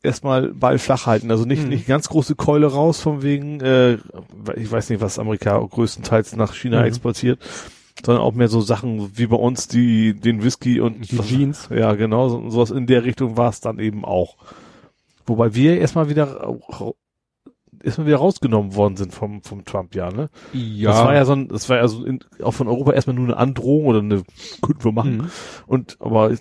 erstmal 0.04 0.54
Ball 0.54 0.80
flach 0.80 1.06
halten. 1.06 1.32
Also 1.32 1.46
nicht, 1.46 1.64
mhm. 1.64 1.70
nicht 1.70 1.88
ganz 1.88 2.10
große 2.10 2.36
Keule 2.36 2.68
raus, 2.68 3.02
von 3.02 3.24
wegen, 3.24 3.60
äh, 3.62 3.98
ich 4.56 4.72
weiß 4.72 4.90
nicht, 4.90 5.02
was 5.02 5.20
Amerika 5.20 5.58
größtenteils 5.60 6.36
nach 6.36 6.54
China 6.54 6.80
mhm. 6.80 6.86
exportiert, 6.86 7.40
sondern 8.04 8.24
auch 8.24 8.34
mehr 8.34 8.48
so 8.48 8.62
Sachen 8.62 9.18
wie 9.18 9.28
bei 9.28 9.38
uns, 9.38 9.68
die, 9.68 10.14
den 10.14 10.44
Whisky 10.44 10.80
und 10.80 11.12
die 11.12 11.20
was, 11.20 11.28
Jeans. 11.28 11.70
Ja, 11.72 11.94
genau, 11.94 12.30
so, 12.30 12.50
sowas 12.50 12.72
in 12.72 12.88
der 12.88 13.04
Richtung 13.04 13.38
war 13.38 13.50
es 13.50 13.60
dann 13.60 13.80
eben 13.80 14.06
auch. 14.06 14.38
Wobei 15.26 15.54
wir 15.56 15.80
erstmal 15.80 16.10
wieder 16.10 16.58
erstmal 17.84 18.08
wieder 18.08 18.18
rausgenommen 18.18 18.76
worden 18.76 18.98
sind 18.98 19.14
vom, 19.14 19.42
vom 19.44 19.66
Trump, 19.66 19.96
ja, 19.96 20.12
ne? 20.12 20.30
Ja. 20.54 20.92
Das 20.92 21.06
war 21.06 21.14
ja 21.14 21.26
so 21.26 21.34
ein, 21.34 21.48
das 21.48 21.70
war 21.70 21.78
ja 21.78 21.88
so 21.88 22.06
in, 22.06 22.20
auch 22.44 22.52
von 22.52 22.68
Europa 22.68 22.94
erstmal 22.94 23.16
nur 23.16 23.26
eine 23.26 23.38
Androhung 23.38 23.86
oder 23.86 24.00
eine, 24.00 24.24
könnten 24.62 24.84
wir 24.84 24.92
machen. 24.92 25.18
Mhm. 25.18 25.30
Und, 25.66 25.98
aber 26.00 26.32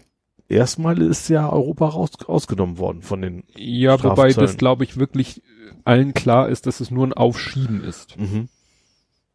erstmal 0.49 1.01
ist 1.01 1.29
ja 1.29 1.49
Europa 1.51 1.87
raus, 1.89 2.11
rausgenommen 2.29 2.79
worden 2.79 3.03
von 3.03 3.21
den 3.23 3.45
Ja, 3.57 4.03
wobei 4.03 4.33
das 4.33 4.57
glaube 4.57 4.85
ich 4.85 4.99
wirklich 4.99 5.43
allen 5.85 6.15
klar 6.15 6.49
ist, 6.49 6.67
dass 6.67 6.81
es 6.81 6.91
nur 6.91 7.07
ein 7.07 7.13
Aufschieben 7.13 7.83
ist. 7.85 8.19
Mhm. 8.19 8.49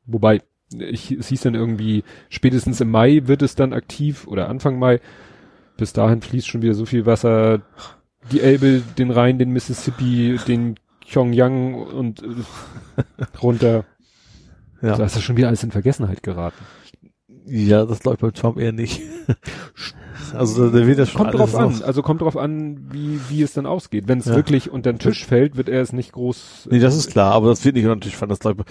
Wobei, 0.06 0.42
ich, 0.78 1.12
es 1.12 1.28
hieß 1.28 1.42
dann 1.42 1.56
irgendwie, 1.56 2.04
spätestens 2.30 2.82
im 2.82 2.92
Mai 2.92 3.22
wird 3.26 3.42
es 3.42 3.56
dann 3.56 3.74
aktiv 3.74 4.28
oder 4.28 4.50
Anfang 4.50 4.80
Mai. 4.80 5.00
Bis 5.78 5.94
dahin 5.94 6.22
fließt 6.22 6.48
schon 6.48 6.62
wieder 6.62 6.74
so 6.74 6.86
viel 6.86 7.06
Wasser. 7.06 7.62
Die 8.32 8.42
Elbe, 8.42 8.84
den 8.98 9.12
Rhein, 9.12 9.40
den 9.40 9.52
Mississippi, 9.52 10.38
den 10.48 10.76
Pyongyang 11.12 11.74
und 11.76 12.24
äh, 12.24 13.38
runter. 13.42 13.86
Ja. 14.84 14.94
Also 14.94 15.04
ist 15.04 15.16
das 15.16 15.22
schon 15.22 15.38
wieder 15.38 15.48
alles 15.48 15.64
in 15.64 15.70
Vergessenheit 15.70 16.24
geraten. 16.24 16.58
Ja, 17.46 17.86
das 17.86 18.04
läuft 18.04 18.22
bei 18.22 18.32
Trump 18.32 18.58
eher 18.58 18.72
nicht. 18.72 19.00
Also 20.34 20.70
der 20.70 20.88
wird 20.88 20.98
das 20.98 21.10
schon 21.10 21.24
kommt 21.24 21.34
drauf 21.34 21.56
an. 21.56 21.82
Also 21.84 22.02
kommt 22.02 22.22
drauf 22.22 22.38
an, 22.38 22.88
wie 22.92 23.20
wie 23.28 23.42
es 23.42 23.54
dann 23.54 23.66
ausgeht. 23.66 24.08
Wenn 24.08 24.20
es 24.20 24.28
ja. 24.28 24.36
wirklich 24.36 24.72
unter 24.72 24.94
den 24.94 25.00
Tisch 25.00 25.26
fällt, 25.26 25.58
wird 25.58 25.68
er 25.68 25.82
es 25.82 25.92
nicht 25.92 26.14
groß. 26.14 26.70
Nee, 26.72 26.80
das 26.80 26.96
ist 26.96 27.12
klar, 27.12 27.34
aber 27.34 27.50
das 27.50 27.66
wird 27.66 27.76
nicht 27.76 27.84
unter 27.84 27.98
den 27.98 28.02
Tisch 28.02 28.16
fallen. 28.16 28.30
Das, 28.30 28.40
glaube 28.40 28.64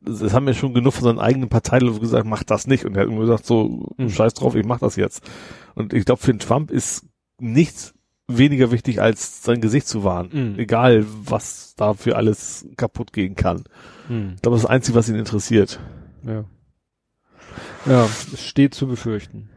das 0.00 0.32
haben 0.32 0.46
ja 0.46 0.54
schon 0.54 0.74
genug 0.74 0.94
von 0.94 1.04
seinen 1.04 1.18
eigenen 1.18 1.48
Parteileuten 1.48 1.98
gesagt, 1.98 2.26
mach 2.26 2.44
das 2.44 2.68
nicht. 2.68 2.84
Und 2.84 2.96
er 2.96 3.02
hat 3.02 3.08
immer 3.08 3.22
gesagt, 3.22 3.46
so 3.46 3.88
mhm. 3.96 4.10
Scheiß 4.10 4.34
drauf, 4.34 4.54
ich 4.54 4.64
mach 4.64 4.78
das 4.78 4.94
jetzt. 4.94 5.28
Und 5.74 5.92
ich 5.92 6.04
glaube, 6.04 6.20
für 6.20 6.32
den 6.32 6.40
Trump 6.40 6.70
ist 6.70 7.04
nichts 7.40 7.94
weniger 8.28 8.70
wichtig, 8.70 9.00
als 9.00 9.42
sein 9.42 9.60
Gesicht 9.60 9.88
zu 9.88 10.04
wahren. 10.04 10.28
Mhm. 10.32 10.58
Egal, 10.58 11.04
was 11.24 11.74
da 11.76 11.94
für 11.94 12.16
alles 12.16 12.66
kaputt 12.76 13.12
gehen 13.12 13.34
kann. 13.34 13.64
Mhm. 14.08 14.34
Ich 14.36 14.42
glaube, 14.42 14.54
das 14.54 14.60
ist 14.60 14.64
das 14.64 14.70
Einzige, 14.70 14.98
was 14.98 15.08
ihn 15.08 15.16
interessiert. 15.16 15.80
Ja. 16.24 16.44
Ja, 17.86 18.04
es 18.04 18.46
steht 18.46 18.74
zu 18.74 18.86
befürchten. 18.86 19.48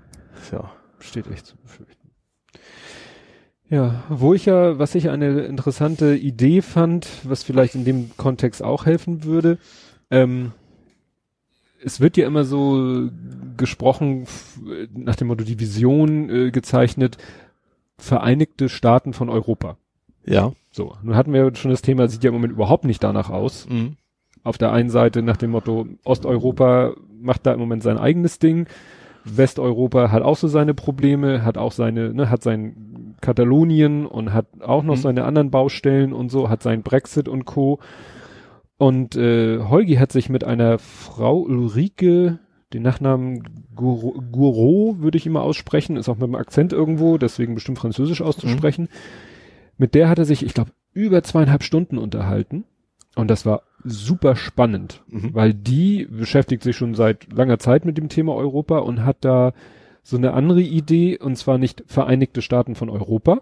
Ja 0.52 0.72
steht 1.04 1.28
echt 1.28 1.46
zu 1.46 1.58
befürchten. 1.58 2.10
Ja, 3.70 4.04
wo 4.10 4.34
ich 4.34 4.46
ja, 4.46 4.78
was 4.80 4.96
ich 4.96 5.10
eine 5.10 5.42
interessante 5.42 6.16
Idee 6.16 6.62
fand, 6.62 7.08
was 7.24 7.44
vielleicht 7.44 7.76
in 7.76 7.86
dem 7.86 8.12
Kontext 8.18 8.62
auch 8.62 8.86
helfen 8.86 9.24
würde, 9.24 9.60
ähm, 10.10 10.52
es 11.84 12.00
wird 12.00 12.18
ja 12.18 12.28
immer 12.28 12.44
so 12.44 13.10
gesprochen, 13.58 14.28
nach 14.94 15.16
dem 15.16 15.28
Motto 15.28 15.44
die 15.44 15.60
Vision 15.60 16.30
äh, 16.30 16.52
gezeichnet, 16.52 17.18
Vereinigte 18.02 18.70
Staaten 18.70 19.14
von 19.14 19.30
Europa. 19.30 19.78
Ja. 20.26 20.52
So, 20.72 20.96
nun 21.04 21.16
hatten 21.16 21.34
wir 21.34 21.56
schon 21.56 21.72
das 21.72 21.82
Thema, 21.82 22.08
sieht 22.08 22.24
ja 22.24 22.30
im 22.30 22.36
Moment 22.36 22.54
überhaupt 22.54 22.86
nicht 22.86 23.04
danach 23.04 23.30
aus. 23.30 23.68
Mhm. 23.70 23.96
Auf 24.44 24.58
der 24.58 24.72
einen 24.72 24.90
Seite 24.90 25.22
nach 25.22 25.38
dem 25.38 25.52
Motto, 25.52 25.88
Osteuropa 26.04 26.94
macht 27.20 27.46
da 27.46 27.54
im 27.54 27.60
Moment 27.60 27.84
sein 27.84 27.98
eigenes 27.98 28.40
Ding 28.40 28.68
Westeuropa 29.24 30.12
hat 30.12 30.24
auch 30.24 30.38
so 30.38 30.48
seine 30.48 30.74
Probleme, 30.74 31.44
hat 31.44 31.58
auch 31.58 31.72
seine, 31.72 32.14
ne, 32.14 32.30
hat 32.30 32.42
sein 32.44 33.16
Katalonien 33.22 34.06
und 34.06 34.34
hat 34.34 34.48
auch 34.62 34.84
noch 34.84 34.96
Mhm. 34.96 35.02
seine 35.02 35.26
anderen 35.26 35.52
Baustellen 35.52 36.14
und 36.14 36.30
so, 36.30 36.50
hat 36.50 36.64
sein 36.64 36.82
Brexit 36.82 37.28
und 37.28 37.46
Co. 37.46 37.80
Und 38.78 39.16
äh, 39.16 39.60
Holgi 39.60 39.96
hat 39.96 40.12
sich 40.12 40.30
mit 40.30 40.44
einer 40.44 40.80
Frau 40.80 41.42
Ulrike, 41.42 42.40
den 42.74 42.84
Nachnamen 42.84 43.66
Gouraud 43.76 45.00
würde 45.00 45.18
ich 45.18 45.26
immer 45.26 45.42
aussprechen, 45.42 45.98
ist 45.98 46.10
auch 46.10 46.16
mit 46.16 46.24
dem 46.28 46.36
Akzent 46.36 46.74
irgendwo, 46.74 47.18
deswegen 47.18 47.56
bestimmt 47.56 47.80
französisch 47.80 48.22
auszusprechen. 48.22 48.88
Mit 49.78 49.96
der 49.96 50.10
hat 50.10 50.20
er 50.20 50.26
sich, 50.26 50.44
ich 50.46 50.54
glaube, 50.54 50.72
über 50.94 51.24
zweieinhalb 51.24 51.64
Stunden 51.64 51.98
unterhalten. 51.98 52.66
Und 53.16 53.30
das 53.30 53.46
war 53.46 53.64
super 53.84 54.36
spannend, 54.36 55.04
Mhm. 55.10 55.34
weil 55.34 55.54
die 55.54 56.06
beschäftigt 56.10 56.64
sich 56.64 56.76
schon 56.78 56.96
seit 56.96 57.32
langer 57.34 57.60
Zeit 57.60 57.84
mit 57.84 57.98
dem 57.98 58.08
Thema 58.10 58.36
Europa 58.36 58.78
und 58.80 59.04
hat 59.04 59.18
da 59.22 59.54
so 60.04 60.18
eine 60.18 60.34
andere 60.34 60.62
Idee, 60.62 61.18
und 61.20 61.36
zwar 61.36 61.58
nicht 61.58 61.84
Vereinigte 61.88 62.42
Staaten 62.42 62.76
von 62.76 62.90
Europa, 62.90 63.36
Mhm. 63.36 63.40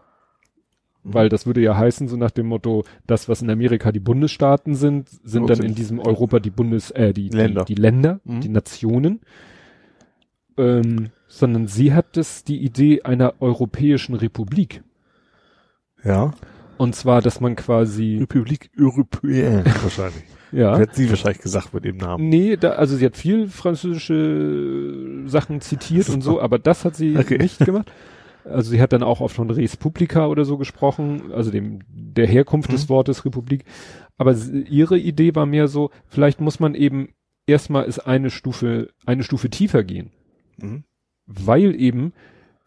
Weil 1.04 1.30
das 1.30 1.46
würde 1.46 1.62
ja 1.62 1.78
heißen, 1.78 2.08
so 2.08 2.18
nach 2.18 2.32
dem 2.32 2.48
Motto, 2.48 2.84
das, 3.08 3.30
was 3.30 3.42
in 3.42 3.50
Amerika 3.50 3.92
die 3.92 4.00
Bundesstaaten 4.02 4.76
sind, 4.76 5.10
sind 5.24 5.50
dann 5.50 5.62
in 5.64 5.74
diesem 5.76 6.00
Europa 6.00 6.40
die 6.40 6.50
Bundes, 6.50 6.92
äh, 6.92 7.14
die 7.14 7.30
Länder. 7.30 7.66
die, 7.66 7.76
die 7.76 7.82
Länder, 7.82 8.20
Mhm. 8.26 8.42
die 8.42 8.50
Nationen. 8.50 9.22
Ähm, 10.58 11.10
sondern 11.28 11.68
sie 11.68 11.94
hat 11.94 12.18
es 12.18 12.44
die 12.44 12.58
Idee 12.64 13.04
einer 13.04 13.36
europäischen 13.40 14.16
Republik. 14.16 14.84
Ja. 16.04 16.32
Und 16.78 16.96
zwar, 16.96 17.22
dass 17.22 17.40
man 17.40 17.56
quasi, 17.56 18.18
Republik 18.20 18.70
Européenne 18.78 19.64
wahrscheinlich. 19.84 20.24
ja. 20.52 20.78
Hätte 20.78 20.96
sie 20.96 21.10
wahrscheinlich 21.10 21.42
gesagt 21.42 21.74
mit 21.74 21.86
dem 21.86 21.98
Namen. 21.98 22.28
Nee, 22.30 22.58
da, 22.58 22.72
also 22.72 22.96
sie 22.98 23.06
hat 23.06 23.16
viel 23.16 23.48
französische 23.48 25.24
Sachen 25.28 25.62
zitiert 25.62 26.10
und 26.10 26.22
so, 26.22 26.42
aber 26.42 26.58
das 26.60 26.84
hat 26.86 26.96
sie 26.96 27.18
Okay. 27.18 27.38
nicht 27.38 27.60
gemacht. 27.60 27.92
Also 28.50 28.72
sie 28.72 28.82
hat 28.82 28.94
dann 28.94 29.04
auch 29.04 29.22
oft 29.22 29.36
von 29.36 29.50
Res 29.50 29.78
Publica 29.78 30.28
oder 30.28 30.46
so 30.46 30.58
gesprochen, 30.58 31.32
also 31.32 31.52
dem 31.52 31.80
der 31.90 32.28
Herkunft 32.28 32.72
des 32.72 32.86
Mhm. 32.86 32.90
Wortes 32.90 33.26
Republik. 33.26 33.66
Aber 34.18 34.34
sie, 34.36 34.62
ihre 34.64 34.98
Idee 34.98 35.36
war 35.36 35.46
mehr 35.46 35.68
so, 35.68 35.92
vielleicht 36.08 36.42
muss 36.42 36.60
man 36.60 36.76
eben 36.76 37.10
erstmal 37.48 37.86
ist 37.86 38.00
eine 38.00 38.30
Stufe 38.30 38.90
eine 39.06 39.24
Stufe 39.24 39.50
tiefer 39.50 39.84
gehen, 39.84 40.12
Mhm. 40.58 40.84
weil 41.26 41.80
eben 41.80 42.14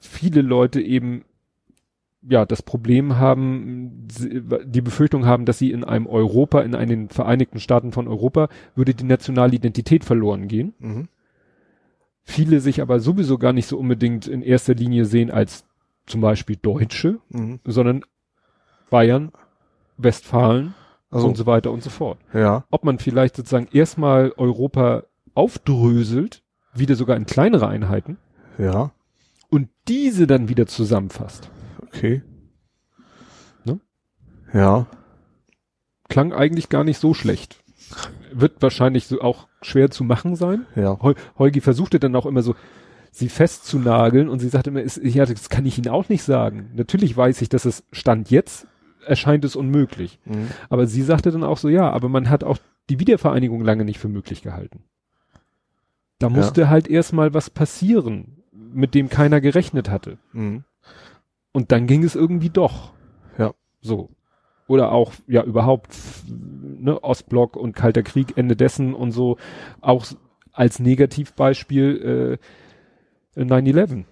viele 0.00 0.42
Leute 0.42 0.80
eben 0.80 1.24
ja 2.28 2.46
das 2.46 2.62
Problem 2.62 3.16
haben, 3.16 4.06
die 4.64 4.80
Befürchtung 4.80 5.26
haben, 5.26 5.44
dass 5.44 5.59
sie 5.59 5.72
in 5.72 5.82
einem 5.84 6.06
Europa, 6.06 6.60
in 6.60 6.74
einen 6.74 7.09
Vereinigten 7.09 7.59
Staaten 7.60 7.92
von 7.92 8.06
Europa, 8.09 8.48
würde 8.76 8.94
die 8.94 9.04
nationale 9.04 9.54
Identität 9.56 10.04
verloren 10.04 10.46
gehen. 10.48 10.74
Mhm. 10.78 11.09
Viele 12.24 12.60
sich 12.60 12.80
aber 12.80 13.00
sowieso 13.00 13.38
gar 13.38 13.52
nicht 13.52 13.66
so 13.66 13.76
unbedingt 13.76 14.28
in 14.28 14.42
erster 14.42 14.74
Linie 14.74 15.04
sehen 15.04 15.30
als 15.32 15.64
zum 16.06 16.20
Beispiel 16.20 16.56
Deutsche, 16.56 17.20
Mhm. 17.30 17.60
sondern 17.64 18.04
Bayern, 18.90 19.32
Westfalen 19.96 20.74
Also, 21.10 21.28
und 21.28 21.36
so 21.36 21.46
weiter 21.46 21.70
und 21.70 21.82
so 21.82 21.90
fort. 21.90 22.18
ja. 22.34 22.64
Ob 22.70 22.84
man 22.84 22.98
vielleicht 22.98 23.36
sozusagen 23.36 23.68
erstmal 23.72 24.32
Europa 24.36 25.04
aufdröselt, 25.34 26.42
wieder 26.74 26.94
sogar 26.96 27.16
in 27.16 27.26
kleinere 27.26 27.68
Einheiten 27.68 28.18
Ja. 28.58 28.92
und 29.50 29.68
diese 29.88 30.26
dann 30.26 30.48
wieder 30.48 30.66
zusammenfasst. 30.66 31.50
Okay. 31.82 32.22
Ne? 33.64 33.80
Ja. 34.52 34.86
Klang 36.08 36.32
eigentlich 36.32 36.68
gar 36.68 36.84
nicht 36.84 36.98
so 36.98 37.14
schlecht. 37.14 37.62
Wird 38.32 38.62
wahrscheinlich 38.62 39.06
so 39.06 39.20
auch 39.20 39.48
schwer 39.60 39.90
zu 39.90 40.04
machen 40.04 40.36
sein. 40.36 40.66
Ja. 40.74 40.98
Heu 41.02 41.14
Heugi 41.38 41.60
versuchte 41.60 41.98
dann 42.00 42.16
auch 42.16 42.26
immer 42.26 42.42
so, 42.42 42.54
sie 43.12 43.28
festzunageln 43.28 44.28
und 44.28 44.40
sie 44.40 44.48
sagte 44.48 44.70
immer, 44.70 44.80
ist, 44.82 44.97
ja, 45.05 45.24
das 45.26 45.51
kann 45.51 45.66
ich 45.66 45.78
Ihnen 45.78 45.89
auch 45.89 46.09
nicht 46.09 46.24
sagen. 46.24 46.70
Natürlich 46.74 47.16
weiß 47.16 47.43
ich, 47.43 47.48
dass 47.48 47.64
es 47.66 47.84
Stand 47.93 48.30
jetzt 48.30 48.66
erscheint 49.06 49.44
es 49.44 49.55
unmöglich. 49.55 50.18
Mhm. 50.24 50.48
Aber 50.68 50.86
sie 50.86 51.02
sagte 51.02 51.30
dann 51.30 51.44
auch 51.44 51.59
so, 51.59 51.68
ja, 51.68 51.90
aber 51.90 52.09
man 52.09 52.30
hat 52.30 52.43
auch 52.43 52.59
die 52.89 52.98
Wiedervereinigung 53.01 53.62
lange 53.62 53.84
nicht 53.84 53.98
für 53.98 54.09
möglich 54.09 54.43
gehalten. 54.43 54.84
Da 56.18 56.28
Ja. 56.28 56.32
musste 56.32 56.68
halt 56.70 56.89
erstmal 56.89 57.34
was 57.34 57.51
passieren, 57.51 58.43
mit 58.52 58.94
dem 58.94 59.09
keiner 59.09 59.40
gerechnet 59.40 59.90
hatte. 59.90 60.18
Mhm. 60.32 60.64
Und 61.52 61.70
dann 61.72 61.86
ging 61.86 62.02
es 62.05 62.14
irgendwie 62.14 62.51
doch. 62.51 62.93
Ja. 63.39 63.52
So. 63.82 64.09
Oder 64.68 64.93
auch, 64.93 65.12
ja, 65.26 65.43
überhaupt, 65.43 65.94
ne, 66.30 67.02
Ostblock 67.02 67.56
und 67.56 67.74
Kalter 67.74 68.02
Krieg, 68.02 68.36
Ende 68.39 68.56
dessen 68.56 68.94
und 68.94 69.10
so. 69.10 69.36
Auch 69.80 70.06
als 70.52 70.78
Negativbeispiel 70.78 72.39
äh, 72.40 72.47
9-11. 73.36 74.04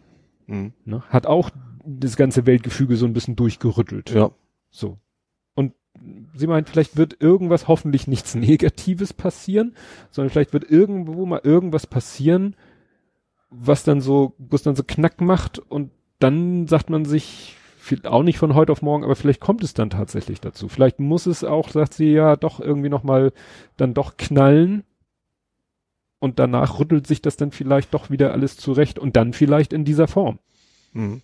Mhm. 0.46 0.72
Ne? 0.84 1.02
Hat 1.08 1.26
auch 1.26 1.50
das 1.84 2.16
ganze 2.16 2.46
Weltgefüge 2.46 2.96
so 2.96 3.06
ein 3.06 3.12
bisschen 3.12 3.36
durchgerüttelt. 3.36 4.10
Ja. 4.10 4.30
So. 4.70 4.98
Und 5.54 5.72
sie 6.34 6.46
meint, 6.46 6.68
vielleicht 6.68 6.96
wird 6.96 7.20
irgendwas, 7.20 7.68
hoffentlich 7.68 8.06
nichts 8.06 8.34
Negatives 8.34 9.12
passieren, 9.12 9.74
sondern 10.10 10.30
vielleicht 10.30 10.52
wird 10.52 10.70
irgendwo 10.70 11.26
mal 11.26 11.40
irgendwas 11.42 11.86
passieren, 11.86 12.56
was 13.50 13.84
dann 13.84 14.00
so, 14.00 14.34
wo 14.38 14.56
es 14.56 14.62
dann 14.62 14.76
so 14.76 14.84
knack 14.84 15.20
macht 15.20 15.58
und 15.58 15.90
dann 16.18 16.66
sagt 16.66 16.90
man 16.90 17.04
sich, 17.04 17.56
auch 18.04 18.22
nicht 18.22 18.38
von 18.38 18.54
heute 18.54 18.72
auf 18.72 18.82
morgen, 18.82 19.04
aber 19.04 19.16
vielleicht 19.16 19.40
kommt 19.40 19.64
es 19.64 19.74
dann 19.74 19.90
tatsächlich 19.90 20.40
dazu. 20.40 20.68
Vielleicht 20.68 21.00
muss 21.00 21.26
es 21.26 21.42
auch, 21.42 21.70
sagt 21.70 21.94
sie 21.94 22.12
ja, 22.12 22.36
doch 22.36 22.60
irgendwie 22.60 22.90
nochmal 22.90 23.32
dann 23.76 23.94
doch 23.94 24.16
knallen 24.16 24.84
und 26.20 26.38
danach 26.38 26.78
rüttelt 26.78 27.06
sich 27.06 27.20
das 27.22 27.36
dann 27.36 27.50
vielleicht 27.50 27.92
doch 27.92 28.10
wieder 28.10 28.32
alles 28.32 28.56
zurecht 28.56 28.98
und 28.98 29.16
dann 29.16 29.32
vielleicht 29.32 29.72
in 29.72 29.84
dieser 29.84 30.06
Form. 30.06 30.38
Mhm. 30.92 31.22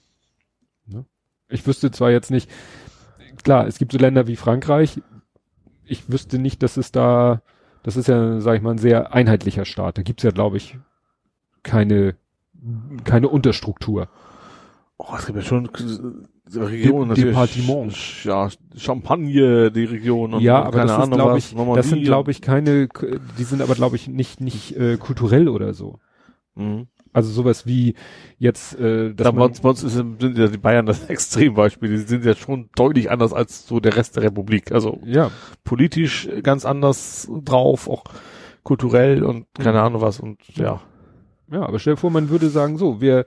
Ich 1.49 1.67
wüsste 1.67 1.93
zwar 1.93 2.11
jetzt 2.11 2.31
nicht, 2.31 2.51
klar, 3.45 3.67
es 3.67 3.79
gibt 3.79 3.93
so 3.93 3.99
Länder 3.99 4.27
wie 4.27 4.37
Frankreich. 4.37 5.01
Ich 5.85 6.11
wüsste 6.11 6.39
nicht, 6.39 6.63
dass 6.63 6.77
es 6.77 6.91
da, 6.91 7.43
das 7.85 7.97
ist 7.97 8.09
ja, 8.09 8.41
sag 8.41 8.57
ich 8.57 8.63
mal, 8.63 8.73
ein 8.73 8.79
sehr 8.79 9.15
einheitlicher 9.15 9.65
Staat. 9.65 9.99
Da 9.99 10.03
gibt's 10.03 10.25
ja, 10.25 10.31
glaube 10.31 10.57
ich, 10.57 10.77
keine, 11.63 12.17
keine 13.05 13.29
Unterstruktur. 13.29 14.09
Oh, 14.99 15.15
es 15.17 15.27
gibt 15.27 15.39
ja 15.39 15.45
schon 15.45 15.71
Regionen, 16.55 17.15
De- 17.15 17.25
natürlich. 17.33 18.25
Ja, 18.25 18.49
Champagne, 18.77 19.71
die 19.73 19.85
Region 19.85 20.35
und 20.35 20.43
ja, 20.43 20.61
und 20.61 20.67
aber 20.67 20.79
keine 20.79 20.93
das 20.93 20.99
ist, 20.99 21.13
Ahnung 21.13 21.27
was, 21.29 21.39
ich, 21.39 21.55
Normandie 21.55 21.77
das 21.81 21.89
sind, 21.89 22.05
glaube 22.05 22.31
ich, 22.31 22.41
keine, 22.41 22.89
die 23.39 23.45
sind 23.45 23.63
aber, 23.63 23.75
glaube 23.75 23.97
ich, 23.97 24.09
nicht, 24.09 24.41
nicht 24.41 24.77
äh, 24.77 24.97
kulturell 24.97 25.49
oder 25.49 25.75
so. 25.75 25.99
Mhm. 26.55 26.87
Also 27.13 27.31
sowas 27.33 27.67
wie 27.67 27.95
jetzt, 28.39 28.79
äh, 28.79 29.15
dass 29.15 29.25
Da 29.25 29.31
bei 29.31 29.45
uns, 29.47 29.61
bei 29.61 29.71
uns 29.71 29.83
ist, 29.83 29.95
sind 29.95 30.23
ja 30.37 30.49
die 30.49 30.59
Bayern 30.59 30.85
das 30.87 31.05
Extrembeispiel. 31.09 31.89
Die 31.89 31.97
sind 31.99 32.25
ja 32.25 32.35
schon 32.35 32.69
deutlich 32.77 33.11
anders 33.11 33.33
als 33.33 33.67
so 33.67 33.81
der 33.81 33.97
Rest 33.97 34.17
der 34.17 34.23
Republik. 34.25 34.71
Also 34.71 35.01
ja, 35.05 35.31
politisch 35.65 36.29
ganz 36.43 36.65
anders 36.67 37.29
drauf, 37.43 37.89
auch 37.89 38.05
kulturell 38.63 39.23
und 39.25 39.47
keine 39.55 39.79
Mhm. 39.79 39.85
Ahnung 39.85 40.03
was 40.03 40.21
und 40.21 40.39
ja. 40.57 40.81
ja, 41.51 41.63
aber 41.63 41.79
stell 41.79 41.95
dir 41.95 42.01
vor, 42.01 42.11
man 42.11 42.29
würde 42.29 42.51
sagen, 42.51 42.77
so, 42.79 43.01
wir 43.01 43.25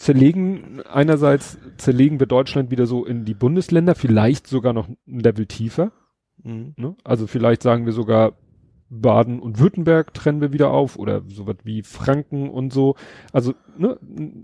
zerlegen, 0.00 0.80
einerseits 0.90 1.58
zerlegen 1.76 2.18
wir 2.20 2.26
Deutschland 2.26 2.70
wieder 2.70 2.86
so 2.86 3.04
in 3.04 3.26
die 3.26 3.34
Bundesländer, 3.34 3.94
vielleicht 3.94 4.46
sogar 4.46 4.72
noch 4.72 4.88
ein 4.88 5.20
Level 5.20 5.44
tiefer. 5.46 5.92
Mhm. 6.42 6.72
Ne? 6.76 6.96
Also 7.04 7.26
vielleicht 7.26 7.62
sagen 7.62 7.84
wir 7.84 7.92
sogar 7.92 8.32
Baden 8.88 9.40
und 9.40 9.58
Württemberg 9.58 10.14
trennen 10.14 10.40
wir 10.40 10.54
wieder 10.54 10.70
auf 10.70 10.96
oder 10.96 11.22
sowas 11.28 11.56
wie 11.64 11.82
Franken 11.82 12.48
und 12.48 12.72
so. 12.72 12.96
Also 13.32 13.54
ne, 13.76 13.98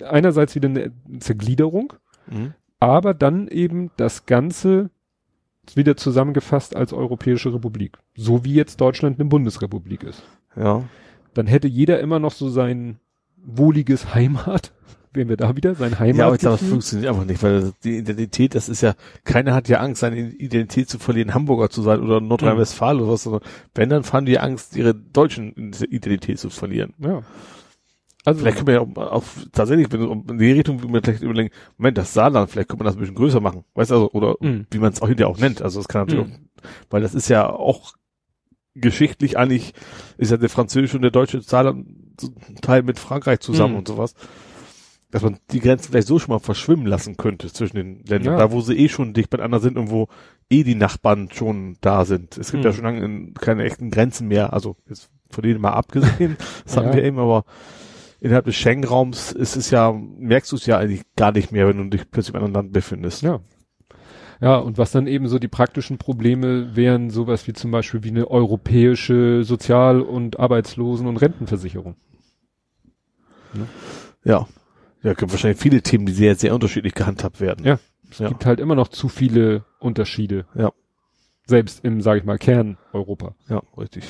einerseits 0.05 0.55
wieder 0.55 0.69
eine 0.69 0.93
Zergliederung, 1.21 1.95
Mhm. 2.29 2.55
aber 2.79 3.15
dann 3.15 3.49
eben 3.49 3.91
das 3.97 4.27
Ganze 4.27 4.91
wieder 5.75 5.97
zusammengefasst 5.97 6.77
als 6.77 6.93
Europäische 6.93 7.55
Republik. 7.55 7.99
So 8.15 8.45
wie 8.45 8.55
jetzt 8.55 8.81
Deutschland 8.81 9.19
eine 9.19 9.29
Bundesrepublik 9.29 10.03
ist. 10.03 10.23
Ja. 10.55 10.85
Dann 11.35 11.47
hätte 11.47 11.69
jeder 11.69 12.01
immer 12.01 12.19
noch 12.19 12.33
so 12.33 12.49
sein 12.49 12.99
wohliges 13.37 14.15
Heimat. 14.15 14.73
Wären 15.17 15.29
wir 15.29 15.37
da 15.37 15.57
wieder? 15.57 15.75
Sein 15.75 15.99
Heimat. 15.99 16.17
Ja, 16.17 16.27
aber 16.27 16.35
ich 16.37 16.41
glaube, 16.41 16.59
das 16.59 16.69
funktioniert 16.69 17.09
einfach 17.11 17.25
nicht, 17.25 17.43
weil 17.43 17.73
die 17.83 17.97
Identität, 17.99 18.55
das 18.55 18.69
ist 18.69 18.83
ja, 18.83 18.95
keiner 19.25 19.55
hat 19.55 19.69
ja 19.69 19.81
Angst, 19.81 20.01
seine 20.03 20.19
Identität 20.31 20.89
zu 20.89 20.99
verlieren, 20.99 21.35
Hamburger 21.35 21.71
zu 21.71 21.83
sein 21.83 22.01
oder 22.01 22.21
Nordrhein-Westfalen 22.21 23.01
oder 23.01 23.13
was, 23.13 23.23
sondern 23.25 23.43
wenn, 23.75 23.89
dann 23.89 24.05
fahren 24.05 24.27
die 24.27 24.39
Angst, 24.39 24.77
ihre 24.77 24.95
deutschen 24.95 25.53
Identität 25.89 26.39
zu 26.39 26.51
verlieren. 26.51 26.95
ja. 26.99 27.23
Also, 28.25 28.41
Vielleicht 28.41 28.57
können 28.57 28.67
wir 28.67 28.75
ja 28.75 28.81
auch, 28.81 29.13
auf, 29.13 29.37
tatsächlich, 29.53 29.87
in 29.95 30.39
die 30.39 30.51
Richtung, 30.51 30.83
wie 30.83 30.89
man 30.89 31.01
vielleicht 31.01 31.23
überlegen, 31.23 31.51
Moment, 31.79 31.97
das 31.97 32.13
Saarland, 32.13 32.51
vielleicht 32.51 32.69
könnte 32.69 32.83
man 32.83 32.87
das 32.89 32.97
ein 32.97 32.99
bisschen 33.01 33.15
größer 33.15 33.39
machen. 33.41 33.63
Weißt 33.75 33.93
du, 33.93 33.95
also, 33.95 34.11
oder 34.11 34.35
Mhm. 34.41 34.67
wie 34.73 34.79
man 34.81 34.93
es 34.93 35.01
auch 35.01 35.07
hinterher 35.07 35.29
auch 35.33 35.39
nennt. 35.39 35.63
Also, 35.63 35.79
das 35.79 35.87
kann 35.87 36.03
natürlich 36.09 36.27
Mhm. 36.27 36.33
auch, 36.33 36.69
weil 36.91 37.03
das 37.03 37.15
ist 37.15 37.29
ja 37.29 37.49
auch 37.49 37.95
geschichtlich 38.75 39.39
eigentlich, 39.39 39.75
ist 40.19 40.33
ja 40.33 40.39
der 40.39 40.49
französische 40.49 40.97
und 40.97 41.03
der 41.03 41.13
deutsche 41.13 41.41
Saarland 41.41 41.87
ein 42.49 42.57
Teil 42.63 42.83
mit 42.83 42.99
Frankreich 42.99 43.39
zusammen 43.41 43.75
Mhm. 43.75 43.79
und 43.79 43.89
sowas. 43.89 44.15
Dass 45.11 45.23
man 45.23 45.39
die 45.53 45.61
Grenzen 45.61 45.91
vielleicht 45.93 46.09
so 46.09 46.19
schon 46.19 46.33
mal 46.35 46.41
verschwimmen 46.41 46.87
lassen 46.87 47.17
könnte 47.17 47.53
zwischen 47.53 47.77
den 47.77 48.05
Ländern, 48.05 48.35
Ja. 48.35 48.39
da 48.39 48.53
wo 48.53 48.61
sie 48.61 48.75
eh 48.77 48.89
schon 48.89 49.13
dicht 49.15 49.31
beieinander 49.31 49.61
sind 49.61 49.79
und 49.79 49.91
wo 49.91 50.09
eh 50.51 50.65
die 50.65 50.75
Nachbarn 50.75 51.29
schon 51.33 51.77
da 51.81 52.05
sind. 52.05 52.37
Es 52.37 52.51
gibt 52.51 52.65
Mhm. 52.65 52.69
ja 52.71 52.73
schon 52.73 52.85
lange 52.85 53.33
keine 53.35 53.65
echten 53.65 53.91
Grenzen 53.91 54.27
mehr, 54.29 54.53
also 54.53 54.77
jetzt 54.89 55.11
von 55.31 55.43
denen 55.43 55.61
mal 55.61 55.73
abgesehen, 55.73 56.37
das 56.65 56.77
hatten 56.77 56.89
Ja. 56.89 56.95
wir 56.97 57.05
eben, 57.05 57.19
aber 57.19 57.45
innerhalb 58.21 58.47
des 58.47 58.57
Schengen-Raums 58.57 59.31
ist 59.33 59.57
es 59.57 59.71
ja, 59.71 59.93
merkst 59.93 60.51
du 60.51 60.57
es 60.57 60.67
ja 60.67 60.79
eigentlich 60.79 61.03
gar 61.15 61.31
nicht 61.33 61.53
mehr, 61.53 61.69
wenn 61.69 61.79
du 61.79 61.85
dich 61.97 62.11
plötzlich 62.11 62.35
in 62.35 62.43
einem 62.43 62.53
Land 62.55 62.73
befindest. 62.73 63.23
Ja. 63.23 63.41
Ja, 64.41 64.57
und 64.59 64.77
was 64.77 64.91
dann 64.91 65.07
eben 65.07 65.29
so 65.29 65.39
die 65.39 65.49
praktischen 65.49 65.97
Probleme 65.99 66.77
wären, 66.77 67.09
sowas 67.11 67.47
wie 67.47 67.53
zum 67.55 67.71
Beispiel 67.71 68.03
wie 68.05 68.11
eine 68.11 68.31
europäische 68.31 69.45
Sozial- 69.45 70.03
und 70.03 70.39
Arbeitslosen- 70.39 71.07
und 71.07 71.17
Rentenversicherung. 71.17 71.95
Ja. 74.25 74.47
Ja, 75.07 75.15
gibt 75.15 75.31
wahrscheinlich 75.31 75.61
viele 75.61 75.83
Themen, 75.83 76.05
die 76.05 76.13
sehr, 76.13 76.35
sehr 76.35 76.53
unterschiedlich 76.53 76.93
gehandhabt 76.95 77.41
werden. 77.41 77.65
Ja. 77.65 77.79
Es 78.11 78.19
Ja. 78.19 78.29
gibt 78.29 78.45
halt 78.45 78.59
immer 78.59 78.75
noch 78.75 78.89
zu 78.89 79.09
viele 79.09 79.65
Unterschiede. 79.79 80.47
Ja. 80.57 80.73
Selbst 81.47 81.85
im, 81.85 82.01
sage 82.01 82.19
ich 82.19 82.25
mal, 82.25 82.39
Kern 82.39 82.77
Europa. 82.93 83.37
Ja, 83.49 83.63
richtig. 83.79 84.05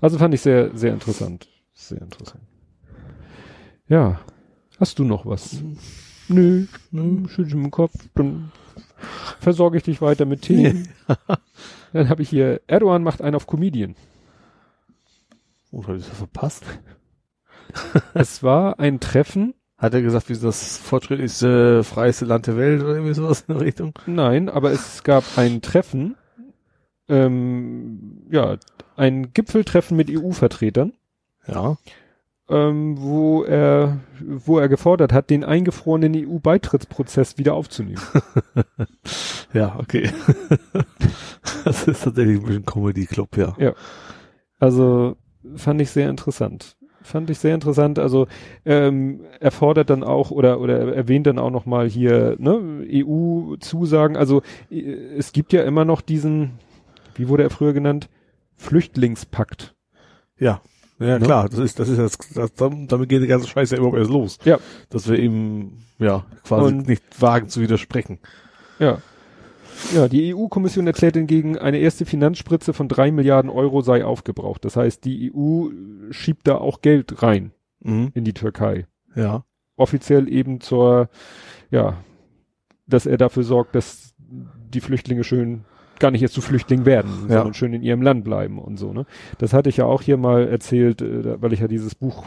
Also 0.00 0.16
fand 0.18 0.32
ich 0.34 0.42
sehr, 0.42 0.76
sehr 0.76 0.92
interessant. 0.92 1.48
Sehr 1.74 2.00
interessant. 2.02 2.44
Ja. 3.88 4.20
Hast 4.78 4.98
du 5.00 5.04
noch 5.04 5.26
was? 5.26 5.60
Nö, 6.28 6.66
nö, 6.92 7.26
schüttel 7.28 7.54
im 7.54 7.70
Kopf, 7.72 7.92
dann 8.14 8.52
versorge 9.40 9.76
ich 9.76 9.82
dich 9.82 10.00
weiter 10.00 10.24
mit 10.24 10.42
Themen. 10.42 10.88
dann 11.92 12.08
habe 12.08 12.22
ich 12.22 12.28
hier, 12.28 12.60
Erdogan 12.68 13.02
macht 13.02 13.22
einen 13.22 13.34
auf 13.34 13.48
Comedian. 13.48 13.96
Oh, 15.72 15.82
habe 15.82 15.96
ich 15.96 16.06
das 16.06 16.16
verpasst? 16.16 16.64
es 18.14 18.42
war 18.44 18.78
ein 18.78 19.00
Treffen, 19.00 19.54
Hat 19.80 19.94
er 19.94 20.02
gesagt, 20.02 20.28
wie 20.28 20.36
das 20.36 20.76
fortschrittlichste, 20.76 21.82
freieste 21.84 22.26
Land 22.26 22.46
der 22.46 22.58
Welt 22.58 22.82
oder 22.82 22.94
irgendwie 22.94 23.14
sowas 23.14 23.44
in 23.48 23.54
der 23.54 23.64
Richtung? 23.64 23.94
nein, 24.06 24.50
aber 24.50 24.70
es 24.72 25.02
gab 25.04 25.24
ein 25.36 25.62
Treffen, 25.62 26.16
ähm, 27.08 28.26
ja, 28.30 28.58
ein 28.96 29.32
Gipfeltreffen 29.32 29.96
mit 29.96 30.10
EU-Vertretern. 30.10 30.92
Ja. 31.46 31.78
ähm, 32.50 32.96
wo 33.00 33.42
er, 33.42 34.00
wo 34.20 34.58
er 34.58 34.68
gefordert 34.68 35.12
hat, 35.14 35.30
den 35.30 35.42
eingefrorenen 35.42 36.14
EU-Beitrittsprozess 36.14 37.38
wieder 37.38 37.54
aufzunehmen. 37.54 38.02
Ja, 39.52 39.76
okay. 39.80 40.08
das 41.64 41.88
ist 41.88 42.04
tatsächlich 42.04 42.38
ein 42.38 42.44
bisschen 42.44 42.64
Comedy-Club, 42.64 43.36
ja. 43.36 43.74
Also 44.60 45.16
fand 45.56 45.80
ich 45.80 45.90
sehr 45.90 46.08
interessant. 46.08 46.76
Fand 47.02 47.30
ich 47.30 47.38
sehr 47.38 47.54
interessant. 47.54 47.98
Also 47.98 48.26
ähm, 48.66 49.20
er 49.40 49.50
fordert 49.50 49.88
dann 49.90 50.02
auch 50.04 50.30
oder 50.30 50.60
oder 50.60 50.78
er 50.78 50.94
erwähnt 50.94 51.26
dann 51.26 51.38
auch 51.38 51.50
noch 51.50 51.64
mal 51.66 51.88
hier 51.88 52.36
ne, 52.38 52.84
EU-Zusagen. 52.92 54.16
Also 54.16 54.42
es 54.70 55.32
gibt 55.32 55.52
ja 55.52 55.62
immer 55.62 55.84
noch 55.84 56.00
diesen, 56.02 56.58
wie 57.14 57.28
wurde 57.28 57.42
er 57.44 57.50
früher 57.50 57.72
genannt, 57.72 58.08
Flüchtlingspakt. 58.56 59.74
Ja. 60.38 60.60
Ja, 60.98 61.18
Ne? 61.18 61.24
klar, 61.24 61.48
das 61.48 61.58
ist, 61.58 61.78
das 61.78 61.88
ist 61.88 61.98
das, 61.98 62.18
das, 62.34 62.52
damit 62.54 63.08
geht 63.08 63.22
die 63.22 63.26
ganze 63.26 63.48
Scheiße 63.48 63.74
ja 63.74 63.78
überhaupt 63.80 63.96
erst 63.98 64.10
los. 64.10 64.38
Ja. 64.44 64.58
Dass 64.90 65.08
wir 65.08 65.18
eben, 65.18 65.78
ja, 65.98 66.26
quasi 66.44 66.66
Und- 66.74 66.86
nicht 66.88 67.02
wagen 67.22 67.48
zu 67.48 67.62
widersprechen. 67.62 68.18
Ja. 68.78 68.98
Ja, 69.94 70.08
die 70.08 70.34
EU-Kommission 70.34 70.86
erklärt 70.86 71.16
hingegen, 71.16 71.58
eine 71.58 71.78
erste 71.78 72.04
Finanzspritze 72.06 72.72
von 72.72 72.88
drei 72.88 73.10
Milliarden 73.10 73.50
Euro 73.50 73.80
sei 73.80 74.04
aufgebraucht. 74.04 74.64
Das 74.64 74.76
heißt, 74.76 75.04
die 75.04 75.32
EU 75.34 75.68
schiebt 76.10 76.46
da 76.46 76.56
auch 76.58 76.80
Geld 76.80 77.22
rein 77.22 77.52
Mhm. 77.82 78.10
in 78.14 78.24
die 78.24 78.34
Türkei. 78.34 78.86
Ja. 79.14 79.44
Offiziell 79.76 80.28
eben 80.28 80.60
zur, 80.60 81.08
ja, 81.70 81.96
dass 82.86 83.06
er 83.06 83.16
dafür 83.16 83.42
sorgt, 83.42 83.74
dass 83.74 84.14
die 84.72 84.80
Flüchtlinge 84.80 85.24
schön 85.24 85.64
gar 85.98 86.10
nicht 86.10 86.20
jetzt 86.20 86.34
zu 86.34 86.40
Flüchtlingen 86.40 86.86
werden, 86.86 87.10
Ja. 87.28 87.36
sondern 87.36 87.54
schön 87.54 87.72
in 87.74 87.82
ihrem 87.82 88.02
Land 88.02 88.24
bleiben 88.24 88.58
und 88.58 88.76
so, 88.78 88.92
ne? 88.92 89.06
Das 89.38 89.52
hatte 89.52 89.68
ich 89.70 89.78
ja 89.78 89.84
auch 89.86 90.02
hier 90.02 90.16
mal 90.16 90.46
erzählt, 90.48 91.02
äh, 91.02 91.40
weil 91.42 91.52
ich 91.52 91.60
ja 91.60 91.68
dieses 91.68 91.94
Buch 91.94 92.26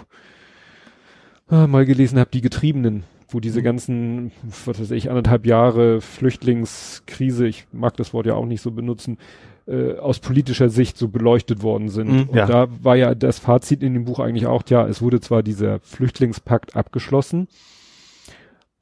äh, 1.51 1.67
mal 1.67 1.85
gelesen 1.85 2.19
habe, 2.19 2.29
die 2.31 2.41
Getriebenen, 2.41 3.03
wo 3.33 3.39
diese 3.39 3.59
Mhm. 3.59 3.63
ganzen, 3.63 4.31
was 4.65 4.79
weiß 4.79 4.91
ich, 4.91 5.09
anderthalb 5.09 5.45
Jahre 5.45 6.01
Flüchtlingskrise, 6.01 7.47
ich 7.47 7.65
mag 7.71 7.97
das 7.97 8.13
Wort 8.13 8.25
ja 8.25 8.35
auch 8.35 8.45
nicht 8.45 8.61
so 8.61 8.71
benutzen, 8.71 9.17
äh, 9.65 9.97
aus 9.97 10.19
politischer 10.19 10.69
Sicht 10.69 10.97
so 10.97 11.07
beleuchtet 11.07 11.63
worden 11.63 11.89
sind. 11.89 12.09
Mhm, 12.11 12.29
und 12.29 12.35
ja. 12.35 12.45
da 12.45 12.67
war 12.81 12.95
ja 12.95 13.15
das 13.15 13.39
Fazit 13.39 13.81
in 13.81 13.93
dem 13.93 14.05
Buch 14.05 14.19
eigentlich 14.19 14.45
auch, 14.45 14.63
ja, 14.67 14.85
es 14.87 15.01
wurde 15.01 15.21
zwar 15.21 15.41
dieser 15.41 15.79
Flüchtlingspakt 15.79 16.75
abgeschlossen, 16.75 17.47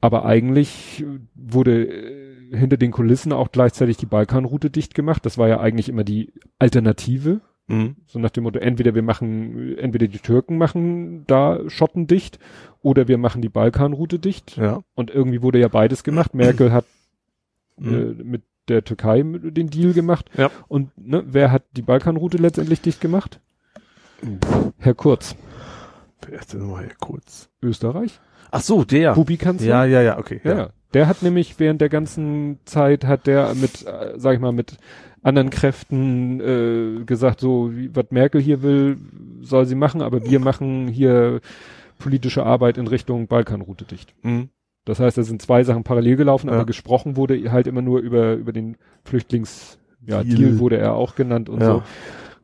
aber 0.00 0.24
eigentlich 0.24 1.04
wurde 1.34 1.86
äh, 1.86 2.56
hinter 2.56 2.76
den 2.76 2.90
Kulissen 2.90 3.32
auch 3.32 3.52
gleichzeitig 3.52 3.96
die 3.96 4.06
Balkanroute 4.06 4.70
dicht 4.70 4.94
gemacht. 4.94 5.24
Das 5.24 5.38
war 5.38 5.48
ja 5.48 5.60
eigentlich 5.60 5.88
immer 5.88 6.04
die 6.04 6.32
Alternative. 6.58 7.40
Mhm. 7.72 7.96
So 8.06 8.18
nach 8.18 8.30
dem 8.30 8.44
Motto, 8.44 8.58
entweder 8.58 8.94
wir 8.94 9.02
machen, 9.02 9.76
entweder 9.78 10.06
die 10.06 10.18
Türken 10.18 10.58
machen 10.58 11.24
da 11.26 11.58
Schotten 11.68 12.06
dicht 12.06 12.38
oder 12.82 13.08
wir 13.08 13.18
machen 13.18 13.42
die 13.42 13.48
Balkanroute 13.48 14.18
dicht. 14.18 14.56
Ja. 14.56 14.82
Und 14.94 15.10
irgendwie 15.10 15.42
wurde 15.42 15.58
ja 15.58 15.68
beides 15.68 16.04
gemacht. 16.04 16.34
Merkel 16.34 16.72
hat 16.72 16.84
äh, 17.80 17.84
Mhm. 17.84 18.20
mit 18.24 18.42
der 18.68 18.84
Türkei 18.84 19.22
den 19.22 19.70
Deal 19.70 19.92
gemacht. 19.92 20.30
Ja. 20.36 20.50
Und 20.68 20.90
ne, 20.96 21.24
wer 21.26 21.50
hat 21.50 21.64
die 21.76 21.82
Balkanroute 21.82 22.36
letztendlich 22.36 22.80
dicht 22.80 23.00
gemacht? 23.00 23.40
Herr 24.78 24.94
Kurz, 24.94 25.34
Wer 26.28 26.38
ist 26.38 26.52
denn 26.52 26.60
nochmal 26.60 26.84
hier 26.84 26.94
kurz? 27.00 27.48
Österreich, 27.60 28.20
Ach 28.52 28.60
so, 28.60 28.84
der. 28.84 29.14
Bubi-Kanzler. 29.14 29.66
Ja, 29.66 29.84
ja, 29.84 30.02
ja, 30.02 30.18
okay. 30.18 30.40
Ja, 30.44 30.54
ja. 30.56 30.70
Der 30.94 31.08
hat 31.08 31.22
nämlich 31.22 31.58
während 31.58 31.80
der 31.80 31.88
ganzen 31.88 32.60
Zeit 32.66 33.04
hat 33.04 33.26
der 33.26 33.54
mit, 33.54 33.84
äh, 33.86 34.12
sag 34.16 34.34
ich 34.34 34.40
mal, 34.40 34.52
mit 34.52 34.76
anderen 35.22 35.50
Kräften 35.50 36.40
äh, 36.40 37.04
gesagt, 37.04 37.40
so 37.40 37.74
wie 37.74 37.94
was 37.94 38.06
Merkel 38.10 38.40
hier 38.40 38.62
will, 38.62 38.96
soll 39.40 39.66
sie 39.66 39.74
machen, 39.74 40.02
aber 40.02 40.24
wir 40.24 40.40
machen 40.40 40.88
hier 40.88 41.40
politische 41.98 42.44
Arbeit 42.44 42.78
in 42.78 42.86
Richtung 42.88 43.28
Balkanroute 43.28 43.84
dicht. 43.84 44.14
Mhm. 44.22 44.48
Das 44.84 44.98
heißt, 44.98 45.16
da 45.16 45.22
sind 45.22 45.40
zwei 45.40 45.62
Sachen 45.62 45.84
parallel 45.84 46.16
gelaufen, 46.16 46.48
Ja. 46.48 46.54
aber 46.54 46.66
gesprochen 46.66 47.16
wurde 47.16 47.52
halt 47.52 47.68
immer 47.68 47.82
nur 47.82 48.00
über 48.00 48.34
über 48.34 48.52
den 48.52 48.76
Flüchtlings 49.04 49.78
ja, 50.04 50.24
Deal. 50.24 50.58
Wurde 50.58 50.78
er 50.78 50.94
auch 50.94 51.14
genannt 51.14 51.48
und 51.48 51.60
Ja. 51.60 51.66
so. 51.66 51.82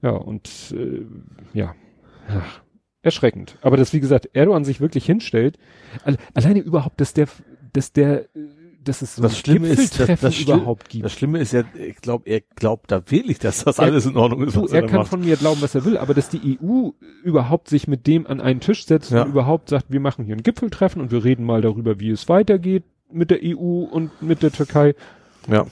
Ja, 0.02 0.10
und 0.10 0.48
äh, 0.76 1.04
ja. 1.52 1.74
Ach, 2.28 2.60
erschreckend. 3.02 3.58
Aber 3.62 3.76
dass, 3.76 3.92
wie 3.92 4.00
gesagt, 4.00 4.28
Erdogan 4.32 4.64
sich 4.64 4.80
wirklich 4.80 5.04
hinstellt, 5.06 5.58
alle, 6.04 6.18
alleine 6.34 6.60
überhaupt, 6.60 7.00
dass 7.00 7.14
der, 7.14 7.26
dass 7.72 7.92
der, 7.92 8.26
dass 8.88 9.02
es 9.02 9.16
so 9.16 9.22
Das 9.22 9.38
Schlimme 9.38 9.68
ist, 9.68 9.78
das- 9.78 10.06
Gipfeltreffen 10.08 10.28
das 10.28 10.40
überhaupt 10.40 10.88
gibt. 10.88 11.04
Das 11.04 11.12
Schlimme 11.12 11.38
ist 11.38 11.52
ja, 11.52 11.62
ich 11.78 11.96
glaube, 11.96 12.28
er 12.28 12.40
glaubt 12.56 12.90
da 12.90 13.02
wirklich, 13.10 13.38
dass 13.38 13.64
das 13.64 13.78
Er- 13.78 13.84
alles 13.84 14.06
in 14.06 14.16
Ordnung 14.16 14.42
ist, 14.44 14.56
Du, 14.56 14.66
er 14.66 14.82
kann 14.86 15.00
macht. 15.00 15.08
von 15.08 15.20
mir 15.20 15.36
glauben, 15.36 15.60
was 15.62 15.74
er 15.74 15.84
will, 15.84 15.96
aber 15.98 16.14
dass 16.14 16.28
die 16.28 16.58
EU 16.60 16.90
überhaupt 17.22 17.68
sich 17.68 17.86
mit 17.86 18.06
dem 18.06 18.26
an 18.26 18.40
einen 18.40 18.60
Tisch 18.60 18.84
setzt 18.86 19.10
Ja. 19.10 19.22
und 19.22 19.28
überhaupt 19.30 19.68
sagt, 19.68 19.86
wir 19.90 20.00
machen 20.00 20.24
hier 20.24 20.34
ein 20.36 20.42
Gipfeltreffen 20.42 21.00
und 21.00 21.10
wir 21.12 21.22
reden 21.24 21.44
mal 21.44 21.60
darüber, 21.60 22.00
wie 22.00 22.10
es 22.10 22.28
weitergeht 22.28 22.84
mit 23.10 23.30
der 23.30 23.38
EU 23.42 23.84
und 23.84 24.22
mit 24.22 24.42
der 24.42 24.52
Türkei, 24.52 24.94
Ja. 25.48 25.66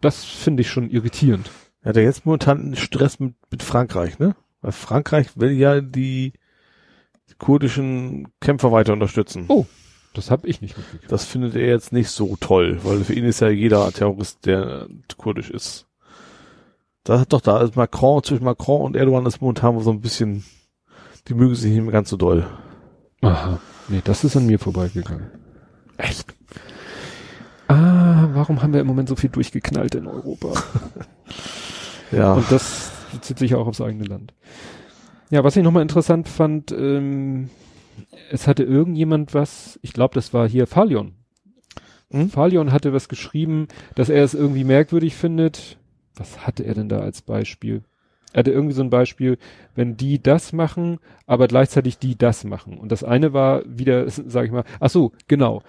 das 0.00 0.24
finde 0.24 0.60
ich 0.60 0.68
schon 0.70 0.90
irritierend. 0.90 1.50
Er 1.82 1.90
hat 1.90 1.96
ja 1.96 2.02
jetzt 2.02 2.24
momentan 2.26 2.74
Stress 2.76 3.20
mit, 3.20 3.34
mit 3.50 3.62
Frankreich, 3.62 4.18
ne? 4.18 4.34
Weil 4.62 4.72
Frankreich 4.72 5.28
will 5.36 5.50
ja 5.52 5.80
die 5.82 6.32
kurdischen 7.38 8.28
Kämpfer 8.40 8.72
weiter 8.72 8.92
unterstützen. 8.92 9.44
Oh. 9.48 9.66
Das 10.14 10.30
habe 10.30 10.46
ich 10.46 10.60
nicht 10.60 10.76
mitgekriegt. 10.78 11.12
Das 11.12 11.24
findet 11.24 11.56
er 11.56 11.66
jetzt 11.66 11.92
nicht 11.92 12.08
so 12.08 12.36
toll, 12.40 12.78
weil 12.84 13.04
für 13.04 13.12
ihn 13.12 13.24
ist 13.24 13.40
ja 13.40 13.48
jeder 13.48 13.90
Terrorist, 13.92 14.46
der 14.46 14.86
kurdisch 15.18 15.50
ist. 15.50 15.86
Da 17.02 17.20
hat 17.20 17.32
doch 17.32 17.40
da 17.40 17.60
ist 17.60 17.76
Macron, 17.76 18.22
zwischen 18.22 18.44
Macron 18.44 18.80
und 18.80 18.96
Erdogan 18.96 19.26
ist 19.26 19.42
momentan 19.42 19.78
so 19.80 19.90
ein 19.90 20.00
bisschen, 20.00 20.44
die 21.28 21.34
mögen 21.34 21.54
sich 21.54 21.72
nicht 21.72 21.82
mehr 21.82 21.92
ganz 21.92 22.08
so 22.08 22.16
doll. 22.16 22.46
Aha. 23.20 23.60
Nee, 23.88 24.00
das 24.02 24.24
ist 24.24 24.36
an 24.36 24.46
mir 24.46 24.58
vorbeigegangen. 24.58 25.30
Echt? 25.98 26.34
Ah, 27.68 28.28
warum 28.32 28.62
haben 28.62 28.72
wir 28.72 28.80
im 28.80 28.86
Moment 28.86 29.08
so 29.08 29.16
viel 29.16 29.30
durchgeknallt 29.30 29.94
in 29.94 30.06
Europa? 30.06 30.52
Ja. 32.12 32.34
Und 32.34 32.50
das 32.52 32.92
bezieht 33.12 33.38
sich 33.40 33.54
auch 33.56 33.66
aufs 33.66 33.80
eigene 33.80 34.04
Land. 34.04 34.34
Ja, 35.30 35.42
was 35.42 35.56
ich 35.56 35.64
nochmal 35.64 35.82
interessant 35.82 36.28
fand, 36.28 36.70
ähm, 36.70 37.50
es 38.34 38.48
hatte 38.48 38.64
irgendjemand 38.64 39.32
was, 39.32 39.78
ich 39.80 39.92
glaube, 39.92 40.14
das 40.14 40.34
war 40.34 40.48
hier 40.48 40.66
Falion. 40.66 41.12
Hm? 42.10 42.30
Falion 42.30 42.72
hatte 42.72 42.92
was 42.92 43.08
geschrieben, 43.08 43.68
dass 43.94 44.08
er 44.08 44.24
es 44.24 44.34
irgendwie 44.34 44.64
merkwürdig 44.64 45.14
findet. 45.14 45.78
Was 46.16 46.44
hatte 46.44 46.64
er 46.64 46.74
denn 46.74 46.88
da 46.88 46.98
als 46.98 47.22
Beispiel? 47.22 47.84
Er 48.32 48.40
hatte 48.40 48.50
irgendwie 48.50 48.74
so 48.74 48.82
ein 48.82 48.90
Beispiel, 48.90 49.38
wenn 49.76 49.96
die 49.96 50.20
das 50.20 50.52
machen, 50.52 50.98
aber 51.26 51.46
gleichzeitig 51.46 51.98
die 51.98 52.18
das 52.18 52.42
machen. 52.42 52.76
Und 52.76 52.90
das 52.90 53.04
eine 53.04 53.32
war 53.32 53.62
wieder, 53.66 54.04
sag 54.10 54.46
ich 54.46 54.50
mal, 54.50 54.64
ach 54.80 54.90
so, 54.90 55.12
genau. 55.28 55.62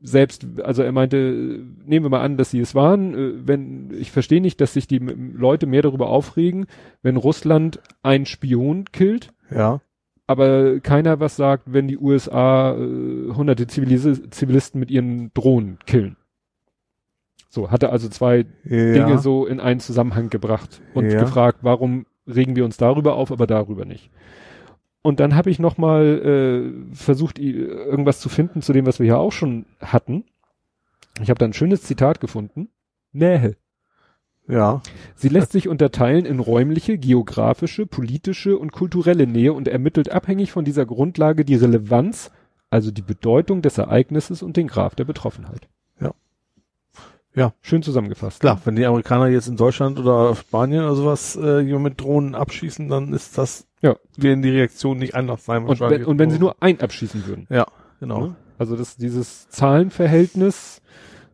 Selbst, 0.00 0.46
also 0.62 0.82
er 0.82 0.92
meinte, 0.92 1.62
nehmen 1.84 2.06
wir 2.06 2.10
mal 2.10 2.22
an, 2.22 2.38
dass 2.38 2.50
sie 2.50 2.60
es 2.60 2.74
waren, 2.74 3.14
äh, 3.14 3.46
wenn, 3.46 3.90
ich 3.90 4.10
verstehe 4.12 4.40
nicht, 4.40 4.62
dass 4.62 4.72
sich 4.72 4.86
die 4.86 4.98
Leute 4.98 5.66
mehr 5.66 5.82
darüber 5.82 6.08
aufregen, 6.08 6.64
wenn 7.02 7.16
Russland 7.16 7.80
einen 8.02 8.24
Spion 8.24 8.86
killt, 8.92 9.34
ja. 9.50 9.82
Aber 10.26 10.80
keiner 10.80 11.20
was 11.20 11.36
sagt, 11.36 11.64
wenn 11.66 11.88
die 11.88 11.98
USA 11.98 12.74
äh, 12.74 13.32
hunderte 13.34 13.66
Zivilis 13.66 14.22
Zivilisten 14.30 14.80
mit 14.80 14.90
ihren 14.90 15.32
Drohnen 15.34 15.78
killen. 15.86 16.16
So, 17.48 17.70
hatte 17.70 17.90
also 17.90 18.08
zwei 18.08 18.44
ja. 18.64 18.92
Dinge 18.92 19.18
so 19.18 19.46
in 19.46 19.60
einen 19.60 19.80
Zusammenhang 19.80 20.28
gebracht 20.30 20.82
und 20.94 21.10
Ja. 21.10 21.20
gefragt, 21.20 21.58
warum 21.62 22.06
regen 22.26 22.56
wir 22.56 22.64
uns 22.64 22.76
darüber 22.76 23.14
auf, 23.14 23.30
aber 23.30 23.46
darüber 23.46 23.84
nicht. 23.84 24.10
Und 25.02 25.20
dann 25.20 25.36
habe 25.36 25.50
ich 25.50 25.60
noch 25.60 25.78
mal 25.78 26.04
äh, 26.04 26.94
versucht, 26.94 27.38
irgendwas 27.38 28.20
zu 28.20 28.28
finden 28.28 28.60
zu 28.60 28.72
dem, 28.72 28.86
was 28.86 28.98
wir 28.98 29.04
hier 29.04 29.18
auch 29.18 29.30
schon 29.30 29.64
hatten. 29.80 30.24
Ich 31.22 31.30
habe 31.30 31.38
da 31.38 31.46
ein 31.46 31.52
schönes 31.52 31.82
Zitat 31.82 32.20
gefunden. 32.20 32.68
Nähe. 33.12 33.56
Ja. 34.48 34.80
Sie 35.14 35.28
lässt 35.28 35.52
sich 35.52 35.68
unterteilen 35.68 36.24
in 36.24 36.38
räumliche, 36.40 36.98
geografische, 36.98 37.86
politische 37.86 38.56
und 38.56 38.72
kulturelle 38.72 39.26
Nähe 39.26 39.52
und 39.52 39.66
ermittelt 39.68 40.10
abhängig 40.12 40.52
von 40.52 40.64
dieser 40.64 40.86
Grundlage 40.86 41.44
die 41.44 41.56
Relevanz, 41.56 42.30
also 42.70 42.90
die 42.90 43.02
Bedeutung 43.02 43.62
des 43.62 43.78
Ereignisses 43.78 44.42
und 44.42 44.56
den 44.56 44.68
Grad 44.68 44.98
der 44.98 45.04
Betroffenheit. 45.04 45.68
Ja. 46.00 46.12
Ja. 47.34 47.52
Schön 47.60 47.82
zusammengefasst. 47.82 48.40
Klar, 48.40 48.60
wenn 48.64 48.76
die 48.76 48.86
Amerikaner 48.86 49.26
jetzt 49.28 49.48
in 49.48 49.56
Deutschland 49.56 49.98
oder 49.98 50.34
Spanien 50.34 50.84
oder 50.84 50.94
sowas 50.94 51.36
äh, 51.36 51.60
jemand 51.60 51.84
mit 51.84 52.00
Drohnen 52.00 52.34
abschießen, 52.34 52.88
dann 52.88 53.12
ist 53.12 53.36
das, 53.36 53.66
Ja. 53.82 53.96
werden 54.16 54.42
die 54.42 54.50
Reaktionen 54.50 55.00
nicht 55.00 55.14
anders 55.14 55.44
sein 55.44 55.64
Und 55.64 55.80
wenn, 55.80 56.04
und 56.04 56.18
wenn 56.18 56.30
sie 56.30 56.38
nur 56.38 56.56
ein 56.60 56.80
abschießen 56.80 57.26
würden. 57.26 57.46
Ja, 57.50 57.66
genau. 58.00 58.20
Ne? 58.20 58.36
Also 58.58 58.74
das, 58.74 58.96
dieses 58.96 59.48
Zahlenverhältnis, 59.50 60.80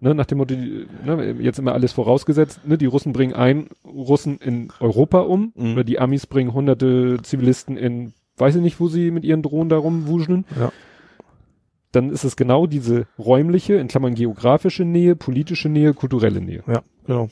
ne, 0.03 0.15
nach 0.15 0.27
dem 0.27 0.39
Motto, 0.39 0.55
die, 0.55 0.87
ne, 1.05 1.33
jetzt 1.41 1.59
immer 1.59 1.73
alles 1.73 1.93
vorausgesetzt, 1.93 2.67
ne, 2.67 2.77
die 2.77 2.87
Russen 2.87 3.13
bringen 3.13 3.33
ein 3.35 3.69
Russen 3.85 4.37
in 4.39 4.69
Europa 4.81 5.21
um, 5.21 5.53
Mhm. 5.57 5.73
oder 5.73 5.85
die 5.85 5.99
Amis 5.99 6.27
bringen 6.27 6.53
hunderte 6.53 7.19
Zivilisten 7.23 7.77
in, 7.77 8.13
weiß 8.37 8.57
ich 8.57 8.63
nicht, 8.63 8.81
wo 8.81 8.89
sie 8.89 9.11
mit 9.11 9.25
ihren 9.25 9.43
Drohnen 9.43 9.69
da 9.69 9.79
rumwuscheln. 9.79 10.45
Ja. 10.59 10.73
Dann 11.93 12.11
ist 12.11 12.25
es 12.25 12.37
genau 12.37 12.67
diese 12.67 13.07
räumliche, 13.19 13.75
in 13.75 13.89
Klammern 13.89 14.15
geografische 14.15 14.85
Nähe, 14.85 15.15
politische 15.15 15.69
Nähe, 15.69 15.95
kulturelle 15.95 16.41
Nähe. 16.41 16.65
Ja, 16.67 16.83
genau. 17.07 17.29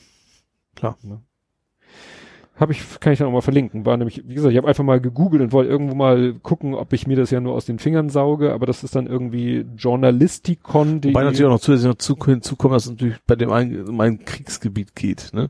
Habe 2.61 2.73
ich, 2.73 2.99
kann 2.99 3.11
ich 3.11 3.17
dann 3.17 3.27
auch 3.27 3.33
mal 3.33 3.41
verlinken. 3.41 3.87
War 3.87 3.97
nämlich, 3.97 4.21
wie 4.27 4.35
gesagt, 4.35 4.51
ich 4.51 4.57
habe 4.57 4.67
einfach 4.67 4.83
mal 4.83 5.01
gegoogelt 5.01 5.41
und 5.41 5.51
wollte 5.51 5.71
irgendwo 5.71 5.95
mal 5.95 6.35
gucken, 6.43 6.75
ob 6.75 6.93
ich 6.93 7.07
mir 7.07 7.17
das 7.17 7.31
ja 7.31 7.41
nur 7.41 7.55
aus 7.55 7.65
den 7.65 7.79
Fingern 7.79 8.09
sauge, 8.09 8.53
aber 8.53 8.67
das 8.67 8.83
ist 8.83 8.95
dann 8.95 9.07
irgendwie 9.07 9.65
Journalistikon, 9.75 11.01
die. 11.01 11.09
Wobei 11.09 11.23
natürlich 11.23 11.45
auch 11.45 11.49
noch 11.49 11.59
zusätzlich 11.59 11.89
noch 11.89 11.97
zu, 11.97 12.15
hinzukommen, 12.23 12.75
dass 12.75 12.85
es 12.85 12.91
natürlich 12.91 13.17
bei 13.25 13.35
dem 13.35 13.51
einen 13.51 13.89
um 13.89 13.99
ein 13.99 14.23
Kriegsgebiet 14.23 14.95
geht, 14.95 15.31
ne? 15.33 15.49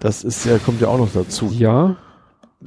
Das 0.00 0.22
ist 0.22 0.44
ja, 0.44 0.58
kommt 0.58 0.82
ja 0.82 0.88
auch 0.88 0.98
noch 0.98 1.12
dazu. 1.14 1.50
Ja. 1.50 1.96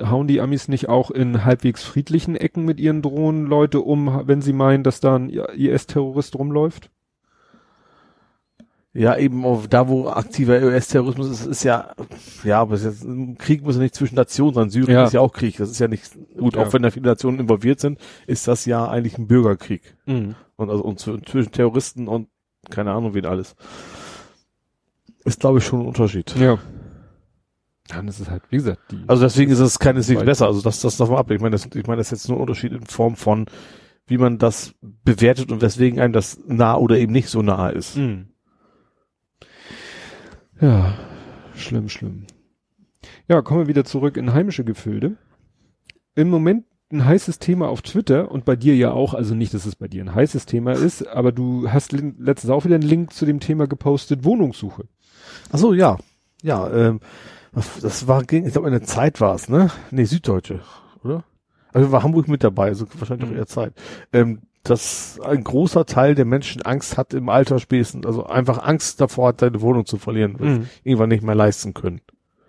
Hauen 0.01 0.27
die 0.27 0.41
Amis 0.41 0.67
nicht 0.67 0.89
auch 0.89 1.11
in 1.11 1.45
halbwegs 1.45 1.83
friedlichen 1.83 2.35
Ecken 2.35 2.65
mit 2.65 2.79
ihren 2.79 3.03
Drohnen 3.03 3.45
Leute 3.45 3.81
um, 3.81 4.23
wenn 4.25 4.41
sie 4.41 4.53
meinen, 4.53 4.83
dass 4.83 5.01
da 5.01 5.17
ein 5.17 5.29
IS-Terrorist 5.29 6.35
rumläuft? 6.35 6.89
Ja, 8.97 9.17
eben 9.17 9.43
auf, 9.43 9.67
da, 9.67 9.89
wo 9.89 10.07
aktiver 10.07 10.53
US-Terrorismus 10.61 11.29
ist, 11.29 11.45
ist 11.45 11.63
ja, 11.65 11.93
ja, 12.45 12.61
aber 12.61 12.75
es 12.75 12.83
ist 12.85 13.01
jetzt, 13.01 13.03
ein 13.03 13.37
Krieg 13.37 13.61
muss 13.61 13.75
ja 13.75 13.81
nicht 13.81 13.93
zwischen 13.93 14.15
Nationen 14.15 14.53
sein. 14.53 14.69
Syrien 14.69 14.95
Ja. 14.95 15.03
ist 15.03 15.11
ja 15.13 15.19
auch 15.19 15.33
Krieg. 15.33 15.57
Das 15.57 15.69
ist 15.69 15.79
ja 15.79 15.89
nicht, 15.89 16.17
gut, 16.37 16.55
Ja. 16.55 16.61
auch 16.63 16.71
wenn 16.71 16.81
da 16.81 16.91
viele 16.91 17.07
Nationen 17.07 17.39
involviert 17.41 17.81
sind, 17.81 17.99
ist 18.25 18.47
das 18.47 18.63
ja 18.65 18.87
eigentlich 18.87 19.17
ein 19.17 19.27
Bürgerkrieg. 19.27 19.97
Mhm. 20.05 20.35
Und 20.55 20.69
also, 20.69 20.81
und 20.85 21.01
zw- 21.01 21.29
zwischen 21.29 21.51
Terroristen 21.51 22.07
und 22.07 22.29
keine 22.69 22.91
Ahnung 22.93 23.13
wen 23.13 23.25
alles. 23.25 23.55
Ist, 25.25 25.41
glaube 25.41 25.57
ich, 25.57 25.65
schon 25.65 25.81
ein 25.81 25.87
Unterschied. 25.87 26.33
Ja. 26.37 26.57
Dann 27.87 28.07
ist 28.07 28.19
es 28.19 28.29
halt, 28.29 28.43
wie 28.49 28.57
gesagt, 28.57 28.79
die. 28.91 29.03
Also 29.07 29.23
deswegen 29.23 29.51
ist 29.51 29.59
es 29.59 29.77
keineswegs 29.77 30.23
besser. 30.23 30.47
Also 30.47 30.61
das, 30.61 30.79
das 30.79 30.97
davon 30.97 31.17
ab. 31.17 31.29
Ich 31.31 31.41
meine, 31.41 31.51
das, 31.51 31.65
ich 31.75 31.85
meine, 31.85 31.97
das 31.97 32.07
ist 32.07 32.11
jetzt 32.11 32.29
nur 32.29 32.37
ein 32.37 32.41
Unterschied 32.41 32.71
in 32.71 32.85
Form 32.85 33.15
von, 33.15 33.45
wie 34.07 34.17
man 34.17 34.37
das 34.37 34.73
bewertet 34.81 35.51
und 35.51 35.61
weswegen 35.61 35.99
einem 35.99 36.13
das 36.13 36.39
nah 36.47 36.75
oder 36.77 36.97
eben 36.97 37.11
nicht 37.11 37.27
so 37.29 37.41
nah 37.41 37.69
ist. 37.69 37.97
Mhm. 37.97 38.29
Ja, 40.61 40.93
schlimm, 41.55 41.89
schlimm. 41.89 42.25
Ja, 43.27 43.41
kommen 43.41 43.61
wir 43.61 43.67
wieder 43.67 43.85
zurück 43.85 44.17
in 44.17 44.33
heimische 44.33 44.63
Gefilde. 44.63 45.17
Im 46.15 46.29
Moment 46.29 46.65
ein 46.91 47.03
heißes 47.03 47.39
Thema 47.39 47.67
auf 47.67 47.81
Twitter 47.81 48.31
und 48.31 48.45
bei 48.45 48.55
dir 48.55 48.75
ja 48.75 48.91
auch, 48.91 49.13
also 49.13 49.35
nicht, 49.35 49.53
dass 49.53 49.65
es 49.65 49.75
bei 49.75 49.87
dir 49.87 50.03
ein 50.03 50.13
heißes 50.15 50.45
Thema 50.45 50.73
ist, 50.73 51.07
aber 51.07 51.31
du 51.31 51.69
hast 51.71 51.91
letztens 51.91 52.51
auch 52.51 52.63
wieder 52.63 52.75
einen 52.75 52.87
Link 52.87 53.11
zu 53.11 53.25
dem 53.25 53.39
Thema 53.39 53.67
gepostet, 53.67 54.23
Wohnungssuche. 54.23 54.85
Ach 55.51 55.57
so, 55.57 55.73
ja. 55.73 55.97
Ja, 56.43 56.71
ähm, 56.71 56.99
das 57.81 58.07
war, 58.07 58.23
ging, 58.23 58.45
ich 58.45 58.53
glaube, 58.53 58.67
in 58.67 58.73
der 58.73 58.83
Zeit 58.83 59.19
war 59.19 59.33
es, 59.35 59.49
ne? 59.49 59.71
Nee, 59.91 60.03
Süddeutsche, 60.05 60.61
oder? 61.03 61.23
Also 61.73 61.91
war 61.91 62.03
Hamburg 62.03 62.27
mit 62.27 62.43
dabei, 62.43 62.67
also 62.67 62.85
wahrscheinlich 62.97 63.27
auch 63.27 63.31
Mhm. 63.31 63.37
eher 63.37 63.47
Zeit. 63.47 63.73
Ähm, 64.13 64.41
dass 64.69 65.19
ein 65.23 65.43
großer 65.43 65.85
Teil 65.85 66.15
der 66.15 66.25
Menschen 66.25 66.61
Angst 66.63 66.97
hat 66.97 67.13
im 67.13 67.29
Alter 67.29 67.59
spätestens, 67.59 68.05
also 68.05 68.25
einfach 68.25 68.61
Angst 68.63 68.99
davor 69.01 69.29
hat, 69.29 69.39
seine 69.39 69.61
Wohnung 69.61 69.85
zu 69.85 69.97
verlieren, 69.97 70.35
weil 70.39 70.47
sie 70.53 70.59
Mhm. 70.59 70.67
irgendwann 70.83 71.09
nicht 71.09 71.23
mehr 71.23 71.35
leisten 71.35 71.73
können. 71.73 72.01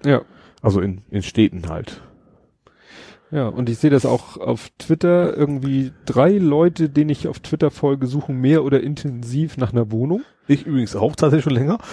Ja. 0.05 0.23
Also 0.63 0.81
in, 0.81 1.03
in 1.11 1.23
Städten 1.23 1.69
halt. 1.69 2.03
Ja, 3.33 3.49
und 3.49 3.69
ich 3.69 3.79
sehe 3.79 3.91
das 3.91 4.07
auch 4.07 4.37
auf 4.37 4.71
Twitter, 4.79 5.37
irgendwie 5.37 5.93
drei 6.05 6.39
Leute, 6.39 6.89
denen 6.89 7.11
ich 7.11 7.27
auf 7.27 7.41
Twitter 7.41 7.71
folge, 7.73 8.07
suchen 8.07 8.41
mehr 8.41 8.63
oder 8.65 8.81
intensiv 8.81 9.57
nach 9.57 9.73
einer 9.73 9.91
Wohnung. 9.91 10.23
Ich 10.47 10.65
übrigens 10.65 10.95
auch 10.95 11.17
tatsächlich 11.17 11.45
schon 11.45 11.55
länger. 11.55 11.79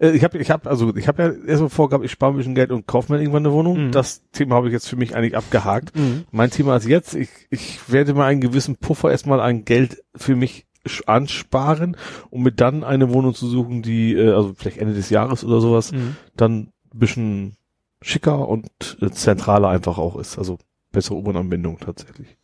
Äh, 0.00 0.12
ich 0.12 0.24
habe, 0.24 0.38
ich 0.38 0.50
habe, 0.50 0.70
also 0.70 0.96
ich 0.96 1.06
habe 1.06 1.22
ja 1.22 1.32
erstmal 1.46 1.68
vorgehabt, 1.68 2.04
ich 2.04 2.10
spare 2.10 2.32
ein 2.32 2.36
bisschen 2.36 2.54
Geld 2.54 2.72
und 2.72 2.86
kaufe 2.86 3.12
mir 3.12 3.20
irgendwann 3.20 3.44
eine 3.44 3.52
Wohnung. 3.54 3.86
Mhm. 3.88 3.92
Das 3.92 4.22
Thema 4.32 4.54
habe 4.56 4.68
ich 4.68 4.72
jetzt 4.72 4.88
für 4.88 4.96
mich 4.96 5.14
eigentlich 5.14 5.36
abgehakt. 5.36 5.92
Mein 6.30 6.50
Thema 6.50 6.76
ist 6.76 6.88
jetzt, 6.88 7.14
ich, 7.14 7.28
ich 7.50 7.92
werde 7.92 8.14
mal 8.14 8.26
einen 8.26 8.40
gewissen 8.40 8.76
Puffer 8.76 9.10
erstmal 9.10 9.38
an 9.40 9.64
Geld 9.64 10.02
für 10.16 10.34
mich 10.34 10.64
ansparen, 11.06 11.96
um 12.30 12.42
mir 12.42 12.52
dann 12.52 12.84
eine 12.84 13.12
Wohnung 13.12 13.34
zu 13.34 13.46
suchen, 13.46 13.82
die, 13.82 14.14
äh, 14.14 14.32
also 14.32 14.54
vielleicht 14.56 14.78
Ende 14.78 14.94
des 14.94 15.10
Jahres 15.10 15.44
oder 15.44 15.60
sowas, 15.60 15.92
Mhm. 15.92 16.16
dann 16.36 16.52
ein 16.94 16.98
bisschen 16.98 17.56
schicker 18.02 18.48
und 18.48 18.68
äh, 19.00 19.10
zentraler 19.10 19.68
einfach 19.68 19.98
auch 19.98 20.16
ist. 20.16 20.38
Also 20.38 20.58
bessere 20.92 21.16
U-Bahn-Anbindung 21.16 21.78
tatsächlich. 21.78 22.36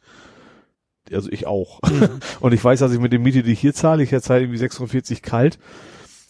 Also 1.13 1.31
ich 1.31 1.47
auch. 1.47 1.81
Mhm. 1.89 2.09
Und 2.41 2.53
ich 2.53 2.63
weiß, 2.63 2.81
dass 2.81 2.93
ich 2.93 2.99
mit 2.99 3.13
der 3.13 3.19
Miete, 3.19 3.43
die 3.43 3.53
ich 3.53 3.61
hier 3.61 3.73
zahle, 3.73 4.03
ich 4.03 4.11
jetzt 4.11 4.29
halt 4.29 4.43
irgendwie 4.43 4.59
46 4.59 5.23
kalt, 5.23 5.59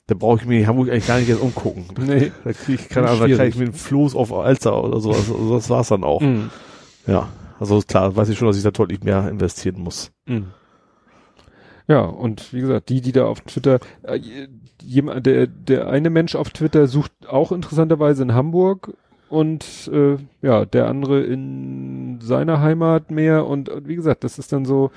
da 0.07 0.15
brauche 0.15 0.39
ich 0.39 0.47
mir 0.47 0.67
Hamburg 0.67 0.91
eigentlich 0.91 1.07
gar 1.07 1.19
nicht 1.19 1.29
jetzt 1.29 1.41
umgucken. 1.41 1.87
Nee. 1.99 2.33
Da 2.45 2.53
kriege 2.53 2.81
ich 2.81 2.89
keine 2.89 3.09
Ahnung, 3.09 3.21
da 3.21 3.27
kriege 3.27 3.49
ich 3.49 3.57
mir 3.57 3.65
einen 3.65 3.75
Floß 3.75 4.15
auf 4.15 4.33
Alster 4.33 4.83
oder 4.83 5.01
so. 5.01 5.11
Also 5.11 5.55
das 5.55 5.69
war's 5.69 5.89
dann 5.89 6.05
auch. 6.05 6.21
Mhm. 6.21 6.51
Ja. 7.07 7.29
Also 7.61 7.81
klar, 7.81 8.15
weiß 8.15 8.29
ich 8.29 8.39
schon, 8.39 8.47
dass 8.47 8.57
ich 8.57 8.63
da 8.63 8.71
deutlich 8.71 9.03
mehr 9.03 9.29
investieren 9.29 9.81
muss. 9.81 10.13
Mhm. 10.27 10.47
Ja, 11.89 12.03
und 12.03 12.53
wie 12.53 12.61
gesagt, 12.61 12.91
die, 12.91 13.01
die 13.01 13.13
da 13.13 13.25
auf 13.25 13.41
Twitter, 13.41 13.81
äh, 14.03 14.21
jemand, 14.83 15.27
der, 15.27 15.47
der 15.47 15.89
eine 15.89 16.11
Mensch 16.11 16.37
auf 16.37 16.51
Twitter 16.51 16.87
sucht 16.87 17.13
auch 17.27 17.51
interessanterweise 17.51 18.23
in 18.23 18.35
Hamburg 18.35 18.95
und 19.29 19.91
äh, 19.93 20.17
ja, 20.43 20.65
der 20.65 20.89
andere 20.89 21.23
in 21.23 22.21
seiner 22.21 22.61
Heimat 22.61 23.11
mehr 23.11 23.47
und, 23.47 23.69
und 23.69 23.89
wie 23.89 23.97
gesagt, 23.97 24.25
das 24.25 24.39
ist 24.39 24.53
dann 24.53 24.65
so 24.65 24.91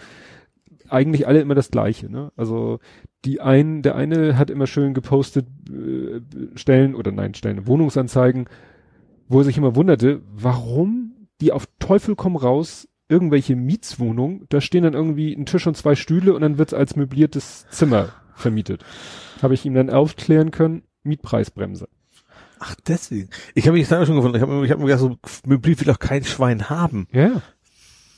eigentlich 0.89 1.27
alle 1.27 1.41
immer 1.41 1.55
das 1.55 1.71
Gleiche, 1.71 2.09
ne? 2.09 2.31
Also 2.35 2.79
die 3.23 3.39
einen, 3.39 3.81
der 3.81 3.95
eine 3.95 4.37
hat 4.37 4.49
immer 4.49 4.67
schön 4.67 4.93
gepostet 4.93 5.45
äh, 5.69 6.21
Stellen 6.55 6.95
oder 6.95 7.11
nein, 7.11 7.33
Stellen, 7.33 7.67
Wohnungsanzeigen, 7.67 8.47
wo 9.27 9.39
er 9.39 9.45
sich 9.45 9.57
immer 9.57 9.75
wunderte, 9.75 10.21
warum 10.33 11.27
die 11.39 11.51
auf 11.51 11.67
Teufel 11.79 12.15
komm 12.15 12.35
raus 12.35 12.87
irgendwelche 13.09 13.55
Mietswohnungen, 13.55 14.45
da 14.49 14.61
stehen 14.61 14.83
dann 14.83 14.93
irgendwie 14.93 15.33
ein 15.33 15.45
Tisch 15.45 15.67
und 15.67 15.75
zwei 15.75 15.95
Stühle 15.95 16.33
und 16.33 16.41
dann 16.41 16.57
wird's 16.57 16.73
als 16.73 16.95
möbliertes 16.95 17.67
Zimmer 17.69 18.09
vermietet. 18.35 18.85
Habe 19.41 19.53
ich 19.53 19.65
ihm 19.65 19.73
dann 19.73 19.89
aufklären 19.89 20.51
können, 20.51 20.83
Mietpreisbremse. 21.03 21.89
Ach, 22.63 22.75
deswegen. 22.87 23.29
Ich 23.55 23.67
habe 23.67 23.75
mich 23.77 23.87
da 23.87 24.05
schon 24.05 24.17
gefunden. 24.17 24.37
Ich 24.37 24.41
habe 24.43 24.63
ich 24.63 24.71
hab 24.71 24.77
mir 24.77 24.85
gedacht, 24.85 24.99
so 25.01 25.17
Möbel 25.47 25.79
will 25.79 25.87
doch 25.87 25.97
kein 25.97 26.23
Schwein 26.23 26.69
haben. 26.69 27.07
Ja. 27.11 27.41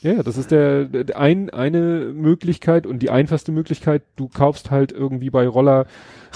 Ja, 0.02 0.22
das 0.22 0.36
ist 0.36 0.50
der, 0.50 0.84
der 0.84 1.18
ein, 1.18 1.48
eine 1.48 2.12
Möglichkeit 2.14 2.86
und 2.86 2.98
die 2.98 3.08
einfachste 3.08 3.52
Möglichkeit, 3.52 4.02
du 4.16 4.28
kaufst 4.28 4.70
halt 4.70 4.92
irgendwie 4.92 5.30
bei 5.30 5.48
Roller 5.48 5.86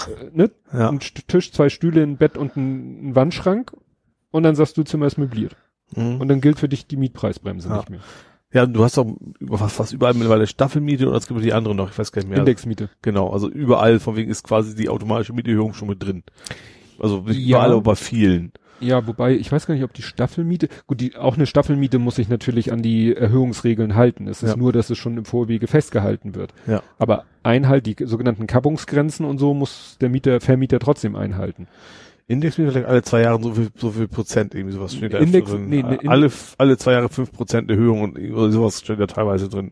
äh, 0.07 0.35
ne, 0.35 0.49
Ja. 0.73 0.89
einen 0.89 0.99
Tisch, 1.01 1.51
zwei 1.51 1.69
Stühle, 1.69 2.01
ein 2.01 2.17
Bett 2.17 2.35
und 2.35 2.57
einen, 2.57 3.13
Wandschrank 3.13 3.73
und 4.31 4.41
dann 4.41 4.55
sagst 4.55 4.75
du, 4.77 4.81
Zimmer 4.83 5.05
ist 5.05 5.19
möbliert. 5.19 5.55
Mhm. 5.95 6.19
Und 6.19 6.29
dann 6.29 6.41
gilt 6.41 6.57
für 6.57 6.67
dich 6.67 6.87
die 6.87 6.97
Mietpreisbremse 6.97 7.69
Ja. 7.69 7.77
nicht 7.77 7.91
mehr. 7.91 7.99
Ja, 8.51 8.65
du 8.65 8.83
hast 8.83 8.97
auch 8.97 9.15
was, 9.39 9.77
was 9.77 9.91
überall 9.91 10.15
mittlerweile 10.15 10.47
Staffelmiete 10.47 11.07
oder 11.07 11.17
es 11.17 11.27
gibt 11.27 11.43
die 11.43 11.53
andere 11.53 11.75
noch, 11.75 11.91
ich 11.91 11.99
weiß 11.99 12.11
gar 12.11 12.23
nicht 12.23 12.29
mehr. 12.29 12.39
Indexmiete. 12.39 12.89
Genau, 13.03 13.29
also 13.29 13.47
überall, 13.47 13.99
von 13.99 14.15
wegen 14.15 14.31
ist 14.31 14.43
quasi 14.43 14.75
die 14.75 14.89
automatische 14.89 15.33
Mieterhöhung 15.33 15.75
schon 15.75 15.89
mit 15.89 16.01
drin. 16.01 16.23
Also 17.01 17.21
nicht 17.21 17.39
Ja. 17.39 17.57
überall, 17.57 17.71
aber 17.73 17.81
bei 17.81 17.95
vielen. 17.95 18.51
Ja, 18.81 19.05
wobei, 19.07 19.33
ich 19.35 19.51
weiß 19.51 19.67
gar 19.67 19.73
nicht, 19.73 19.83
ob 19.83 19.91
die 19.93 20.01
Staffelmiete, 20.01 20.69
gut, 20.87 21.01
die, 21.01 21.17
auch 21.17 21.35
eine 21.35 21.45
Staffelmiete 21.45 21.99
muss 21.99 22.15
sich 22.15 22.29
natürlich 22.29 22.71
an 22.71 22.81
die 22.81 23.13
Erhöhungsregeln 23.13 23.95
halten. 23.95 24.27
Es 24.29 24.41
ist 24.41 24.51
Ja. 24.51 24.55
nur, 24.55 24.71
dass 24.71 24.89
es 24.89 24.97
schon 24.97 25.17
im 25.17 25.25
Vorwege 25.25 25.67
festgehalten 25.67 26.33
wird. 26.33 26.53
Ja. 26.65 26.81
Aber 26.97 27.25
Einhalt, 27.43 27.85
die 27.85 27.97
sogenannten 28.05 28.47
Kappungsgrenzen 28.47 29.25
und 29.25 29.37
so 29.37 29.53
muss 29.53 29.97
der 29.99 30.07
Mieter, 30.07 30.39
Vermieter 30.39 30.79
trotzdem 30.79 31.17
einhalten. 31.17 31.67
Indexmiete 32.27 32.71
vielleicht 32.71 32.87
alle 32.87 33.01
zwei 33.01 33.21
Jahre 33.23 33.41
so 33.41 33.53
viel, 33.53 33.69
so 33.75 33.89
viel 33.91 34.07
Prozent 34.07 34.53
irgendwie 34.55 34.75
sowas 34.75 34.93
steht 34.95 35.13
da 35.13 35.17
Index- 35.17 35.49
drin. 35.51 35.67
nee, 35.67 35.81
ne, 35.83 35.97
alle, 36.05 36.31
alle 36.57 36.77
zwei 36.77 36.91
Jahre 36.93 37.09
fünf 37.09 37.33
Prozent 37.33 37.69
Erhöhung 37.71 38.01
und 38.13 38.51
sowas 38.51 38.79
steht 38.79 38.99
da 38.99 39.07
teilweise 39.07 39.49
drin. 39.49 39.71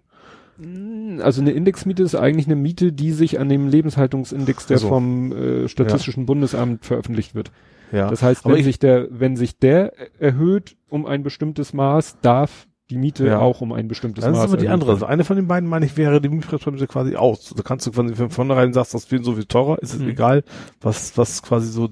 Also 1.21 1.41
eine 1.41 1.51
Indexmiete 1.51 2.03
ist 2.03 2.15
eigentlich 2.15 2.47
eine 2.47 2.55
Miete, 2.55 2.91
die 2.93 3.11
sich 3.11 3.39
an 3.39 3.49
dem 3.49 3.67
Lebenshaltungsindex, 3.67 4.67
der 4.67 4.77
Ach 4.77 4.81
so. 4.81 4.87
vom 4.89 5.31
äh, 5.31 5.67
Statistischen 5.67 6.25
Bundesamt 6.25 6.85
veröffentlicht 6.85 7.35
wird. 7.35 7.51
Ja. 7.91 8.09
Das 8.09 8.21
heißt, 8.23 8.45
Aber 8.45 8.53
wenn 8.53 8.59
ich- 8.59 8.65
sich 8.65 8.79
der, 8.79 9.07
wenn 9.11 9.35
sich 9.37 9.57
der 9.59 9.93
erhöht 10.19 10.75
um 10.89 11.05
ein 11.05 11.23
bestimmtes 11.23 11.73
Maß, 11.73 12.17
darf 12.21 12.67
die 12.89 12.97
Miete 12.97 13.25
Ja. 13.27 13.39
auch 13.39 13.59
um 13.61 13.73
ein 13.73 13.87
bestimmtes 13.87 14.23
Das 14.23 14.31
Maß. 14.33 14.45
ist 14.45 14.51
aber 14.53 14.61
die 14.61 14.69
andere. 14.69 14.91
Also 14.91 15.05
eine 15.05 15.23
von 15.25 15.35
den 15.35 15.47
beiden, 15.47 15.67
meine 15.69 15.85
ich, 15.85 15.97
wäre 15.97 16.21
die 16.21 16.29
Mietpreisbremse 16.29 16.87
quasi 16.87 17.15
aus. 17.15 17.53
Da 17.55 17.63
kannst 17.63 17.85
du 17.85 17.91
quasi 17.91 18.15
von 18.15 18.29
vornherein 18.29 18.71
sagst, 18.73 18.93
das 18.93 19.11
wird 19.11 19.25
so 19.25 19.33
viel 19.35 19.45
teurer, 19.45 19.81
ist 19.81 19.93
es 19.93 19.99
Mhm. 19.99 20.09
egal, 20.09 20.43
was, 20.81 21.17
was 21.17 21.43
quasi 21.43 21.69
so 21.69 21.89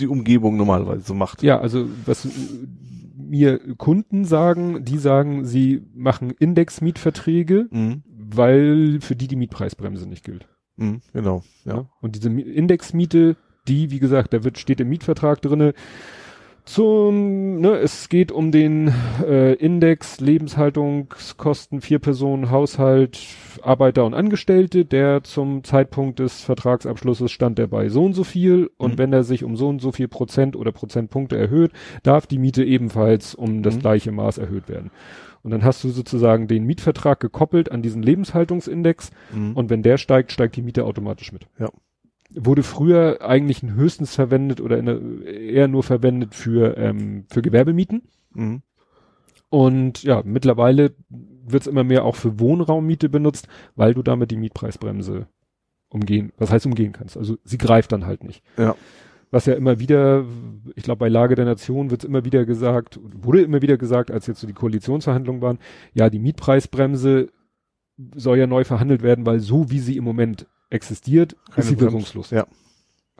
die 0.00 0.06
Umgebung 0.06 0.56
normalerweise 0.56 1.02
so 1.02 1.12
macht. 1.14 1.42
Ja, 1.42 1.60
also 1.60 1.86
was 2.06 2.24
äh, 2.24 2.28
mir 3.18 3.58
Kunden 3.76 4.24
sagen, 4.24 4.84
die 4.84 4.96
sagen, 4.98 5.44
sie 5.44 5.82
machen 5.94 6.30
Indexmietverträge, 6.38 7.68
Mhm. 7.70 8.02
Weil 8.36 9.00
für 9.00 9.16
die 9.16 9.28
die 9.28 9.36
Mietpreisbremse 9.36 10.08
nicht 10.08 10.24
gilt. 10.24 10.46
Mhm. 10.76 11.00
Genau. 11.12 11.42
Ja. 11.64 11.74
Ja. 11.76 11.86
Und 12.00 12.14
diese 12.16 12.28
Mi- 12.30 12.42
Indexmiete, 12.42 13.36
die, 13.68 13.90
wie 13.90 13.98
gesagt, 14.00 14.32
da 14.32 14.42
wird, 14.44 14.58
steht 14.58 14.80
im 14.80 14.88
Mietvertrag 14.88 15.40
drinne, 15.42 15.74
zum, 16.64 17.60
ne, 17.60 17.76
es 17.78 18.08
geht 18.08 18.30
um 18.30 18.52
den 18.52 18.92
äh, 19.26 19.54
Index 19.54 20.20
Lebenshaltungskosten 20.20 21.80
vier 21.80 21.98
Personen 21.98 22.52
Haushalt 22.52 23.18
Arbeiter 23.62 24.04
und 24.04 24.14
Angestellte, 24.14 24.84
der 24.84 25.24
zum 25.24 25.64
Zeitpunkt 25.64 26.20
des 26.20 26.42
Vertragsabschlusses 26.42 27.32
stand 27.32 27.58
der 27.58 27.66
bei 27.66 27.88
so 27.88 28.04
und 28.04 28.12
so 28.14 28.22
viel 28.22 28.70
und 28.76 28.92
Mhm. 28.94 28.98
wenn 28.98 29.12
er 29.12 29.24
sich 29.24 29.42
um 29.42 29.56
so 29.56 29.68
und 29.68 29.80
so 29.82 29.90
viel 29.90 30.06
Prozent 30.06 30.54
oder 30.54 30.70
Prozentpunkte 30.70 31.36
erhöht, 31.36 31.72
darf 32.04 32.28
die 32.28 32.38
Miete 32.38 32.62
ebenfalls 32.64 33.34
um 33.34 33.64
das 33.64 33.74
Mhm. 33.76 33.80
gleiche 33.80 34.12
Maß 34.12 34.38
erhöht 34.38 34.68
werden. 34.68 34.92
Und 35.42 35.50
dann 35.50 35.64
hast 35.64 35.82
du 35.82 35.88
sozusagen 35.88 36.46
den 36.46 36.64
Mietvertrag 36.64 37.18
gekoppelt 37.20 37.70
an 37.72 37.82
diesen 37.82 38.02
Lebenshaltungsindex 38.02 39.10
Mhm. 39.34 39.54
und 39.56 39.70
wenn 39.70 39.82
der 39.82 39.98
steigt, 39.98 40.32
steigt 40.32 40.56
die 40.56 40.62
Miete 40.62 40.84
automatisch 40.84 41.32
mit. 41.32 41.46
Ja. 41.58 41.70
Wurde 42.34 42.62
früher 42.62 43.18
eigentlich 43.22 43.62
höchstens 43.62 44.14
verwendet 44.14 44.60
oder 44.60 44.78
in 44.78 44.86
der, 44.86 45.00
eher 45.26 45.68
nur 45.68 45.82
verwendet 45.82 46.34
für, 46.34 46.76
ähm, 46.76 47.24
für 47.28 47.42
Gewerbemieten. 47.42 48.02
Mhm. 48.34 48.62
Und 49.50 50.02
ja, 50.02 50.22
mittlerweile 50.24 50.94
wird 51.44 51.62
es 51.62 51.66
immer 51.66 51.84
mehr 51.84 52.04
auch 52.04 52.16
für 52.16 52.38
Wohnraummiete 52.40 53.08
benutzt, 53.08 53.48
weil 53.74 53.92
du 53.94 54.02
damit 54.02 54.30
die 54.30 54.36
Mietpreisbremse 54.38 55.26
umgehen, 55.88 56.32
was 56.38 56.50
heißt 56.50 56.64
umgehen 56.64 56.92
kannst. 56.92 57.18
Also 57.18 57.36
sie 57.44 57.58
greift 57.58 57.92
dann 57.92 58.06
halt 58.06 58.24
nicht. 58.24 58.42
Ja. 58.56 58.74
Was 59.32 59.46
ja 59.46 59.54
immer 59.54 59.80
wieder, 59.80 60.24
ich 60.76 60.84
glaube 60.84 60.98
bei 60.98 61.08
Lage 61.08 61.34
der 61.34 61.46
Nation 61.46 61.90
wird 61.90 62.04
es 62.04 62.08
immer 62.08 62.24
wieder 62.24 62.44
gesagt, 62.44 63.00
wurde 63.02 63.40
immer 63.40 63.62
wieder 63.62 63.78
gesagt, 63.78 64.10
als 64.10 64.26
jetzt 64.26 64.40
so 64.40 64.46
die 64.46 64.52
Koalitionsverhandlungen 64.52 65.40
waren, 65.40 65.58
ja, 65.94 66.10
die 66.10 66.18
Mietpreisbremse 66.18 67.28
soll 68.14 68.38
ja 68.38 68.46
neu 68.46 68.64
verhandelt 68.64 69.02
werden, 69.02 69.24
weil 69.24 69.40
so 69.40 69.70
wie 69.70 69.80
sie 69.80 69.96
im 69.96 70.04
Moment 70.04 70.46
existiert, 70.68 71.34
Keine 71.50 71.64
ist 71.64 71.68
sie 71.68 71.80
wirkungslos. 71.80 72.30
Ja. 72.30 72.46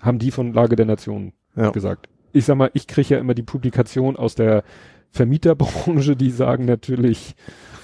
Haben 0.01 0.19
die 0.19 0.31
von 0.31 0.53
Lage 0.53 0.77
der 0.77 0.87
Nation 0.87 1.33
Ja. 1.57 1.71
gesagt. 1.71 2.09
Ich 2.33 2.45
sag 2.45 2.57
mal, 2.57 2.71
ich 2.75 2.87
kriege 2.87 3.15
ja 3.15 3.19
immer 3.21 3.35
die 3.35 3.43
Publikation 3.43 4.17
aus 4.17 4.35
der 4.35 4.65
Vermieterbranche, 5.11 6.15
die 6.15 6.31
sagen 6.31 6.67
natürlich, 6.67 7.35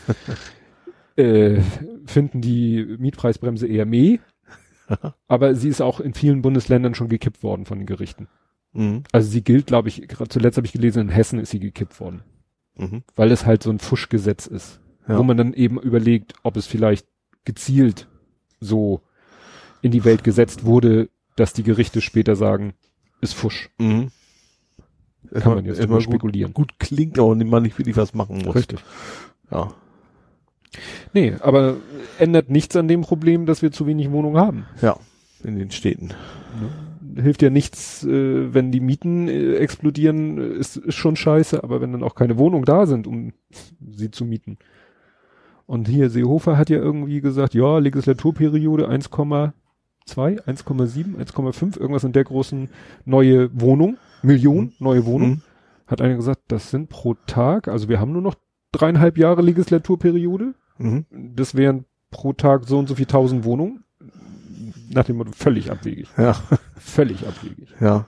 äh, 1.16 1.60
finden 2.06 2.40
die 2.40 2.96
Mietpreisbremse 2.98 3.66
eher 3.66 3.86
meh, 3.86 4.18
aber 5.27 5.55
sie 5.55 5.69
ist 5.69 5.81
auch 5.81 6.01
in 6.01 6.15
vielen 6.15 6.43
Bundesländern 6.43 6.94
schon 6.94 7.09
gekippt 7.09 7.43
worden 7.43 7.66
von 7.66 7.78
den 7.78 7.86
Gerichten. 7.86 8.28
Mhm. 8.73 9.02
Also 9.12 9.28
sie 9.31 9.43
gilt, 9.43 9.66
glaube 9.66 9.89
ich, 9.89 10.06
gerade 10.09 10.28
zuletzt 10.28 10.56
habe 10.56 10.66
ich 10.66 10.73
gelesen, 10.73 11.01
in 11.02 11.09
Hessen 11.09 11.39
ist 11.39 11.51
sie 11.51 11.60
gekippt 11.60 12.01
worden, 12.01 12.23
Mhm. 12.77 13.02
weil 13.16 13.31
es 13.32 13.47
halt 13.47 13.62
so 13.62 13.70
ein 13.70 13.78
Fuschgesetz 13.78 14.47
ist, 14.47 14.81
Ja. 15.09 15.19
wo 15.19 15.23
man 15.23 15.36
dann 15.36 15.52
eben 15.55 15.78
überlegt, 15.81 16.35
ob 16.43 16.56
es 16.56 16.66
vielleicht 16.66 17.06
gezielt 17.44 18.09
so 18.60 19.02
in 19.82 19.90
die 19.90 20.05
Welt 20.05 20.24
gesetzt 20.24 20.65
wurde, 20.65 21.09
dass 21.36 21.52
die 21.52 21.62
Gerichte 21.62 22.01
später 22.01 22.35
sagen, 22.36 22.74
ist 23.20 23.35
Fusch. 23.35 23.70
Mhm. 23.78 24.10
Kann 25.32 25.55
man 25.55 25.65
jetzt 25.66 25.78
immer 25.78 25.86
drüber 25.86 25.97
gut, 25.97 26.02
spekulieren. 26.05 26.55
gut 26.55 26.78
klingt, 26.78 27.19
aber 27.19 27.35
man 27.35 27.62
nicht 27.62 27.78
wirklich 27.78 27.97
was 27.97 28.15
machen 28.15 28.39
muss. 28.44 28.55
Richtig. 28.55 28.81
Ja. 29.51 29.73
Nee, 31.12 31.35
aber 31.40 31.77
ändert 32.19 32.51
nichts 32.51 32.77
an 32.77 32.89
dem 32.89 33.03
Problem, 33.03 33.47
dass 33.47 33.62
wir 33.62 33.73
zu 33.73 33.86
wenig 33.86 34.11
Wohnungen 34.11 34.39
haben. 34.39 34.66
Ja. 34.82 34.99
In 35.43 35.57
den 35.57 35.70
Städten. 35.70 36.11
Hilft 37.16 37.43
ja 37.43 37.51
nichts, 37.51 38.05
äh, 38.05 38.53
wenn 38.53 38.73
die 38.73 38.81
Mieten 38.81 39.28
äh, 39.28 39.57
explodieren, 39.57 40.39
äh, 40.39 40.59
ist, 40.59 40.93
schon 40.93 41.16
scheiße, 41.16 41.62
aber 41.62 41.81
wenn 41.81 41.93
dann 41.93 42.03
auch 42.03 42.15
keine 42.15 42.39
Wohnungen 42.39 42.65
da 42.65 42.86
sind, 42.86 43.07
um 43.07 43.32
sie 43.81 44.11
zu 44.11 44.24
mieten. 44.24 44.59
Und 45.66 45.89
hier 45.89 46.11
Seehofer 46.11 46.57
hat 46.57 46.70
ja 46.70 46.78
irgendwie 46.78 47.20
gesagt, 47.20 47.55
ja, 47.55 47.78
Legislaturperiode 47.78 48.89
1,2, 48.89 49.53
1,7, 50.09 51.16
1,5, 51.16 51.78
irgendwas 51.78 52.05
in 52.05 52.12
der 52.12 52.24
großen 52.24 52.69
neue 53.05 53.51
Wohnung, 53.61 53.99
Million 54.23 54.73
neue 54.78 55.05
Wohnung. 55.07 55.31
Mhm. 55.31 55.43
Hat 55.86 56.01
einer 56.01 56.16
gesagt, 56.16 56.40
das 56.49 56.70
sind 56.70 56.89
pro 56.89 57.15
Tag, 57.27 57.69
also 57.69 57.89
wir 57.89 58.01
haben 58.01 58.12
nur 58.12 58.23
noch 58.23 58.35
dreieinhalb 58.73 59.19
Jahre 59.19 59.43
Legislaturperiode. 59.43 60.55
Mhm. 60.78 61.07
Das 61.11 61.55
wären 61.55 61.85
pro 62.11 62.32
Tag 62.32 62.65
so 62.66 62.78
und 62.78 62.89
so 62.89 62.95
viel 62.95 63.07
tausend 63.07 63.45
Wohnungen. 63.45 63.85
Nach 64.90 65.05
dem 65.05 65.16
Motto, 65.16 65.32
völlig 65.32 65.70
abwegig. 65.70 66.09
Ja. 66.16 66.36
Völlig 66.77 67.27
abwegig. 67.27 67.69
Ja. 67.81 68.07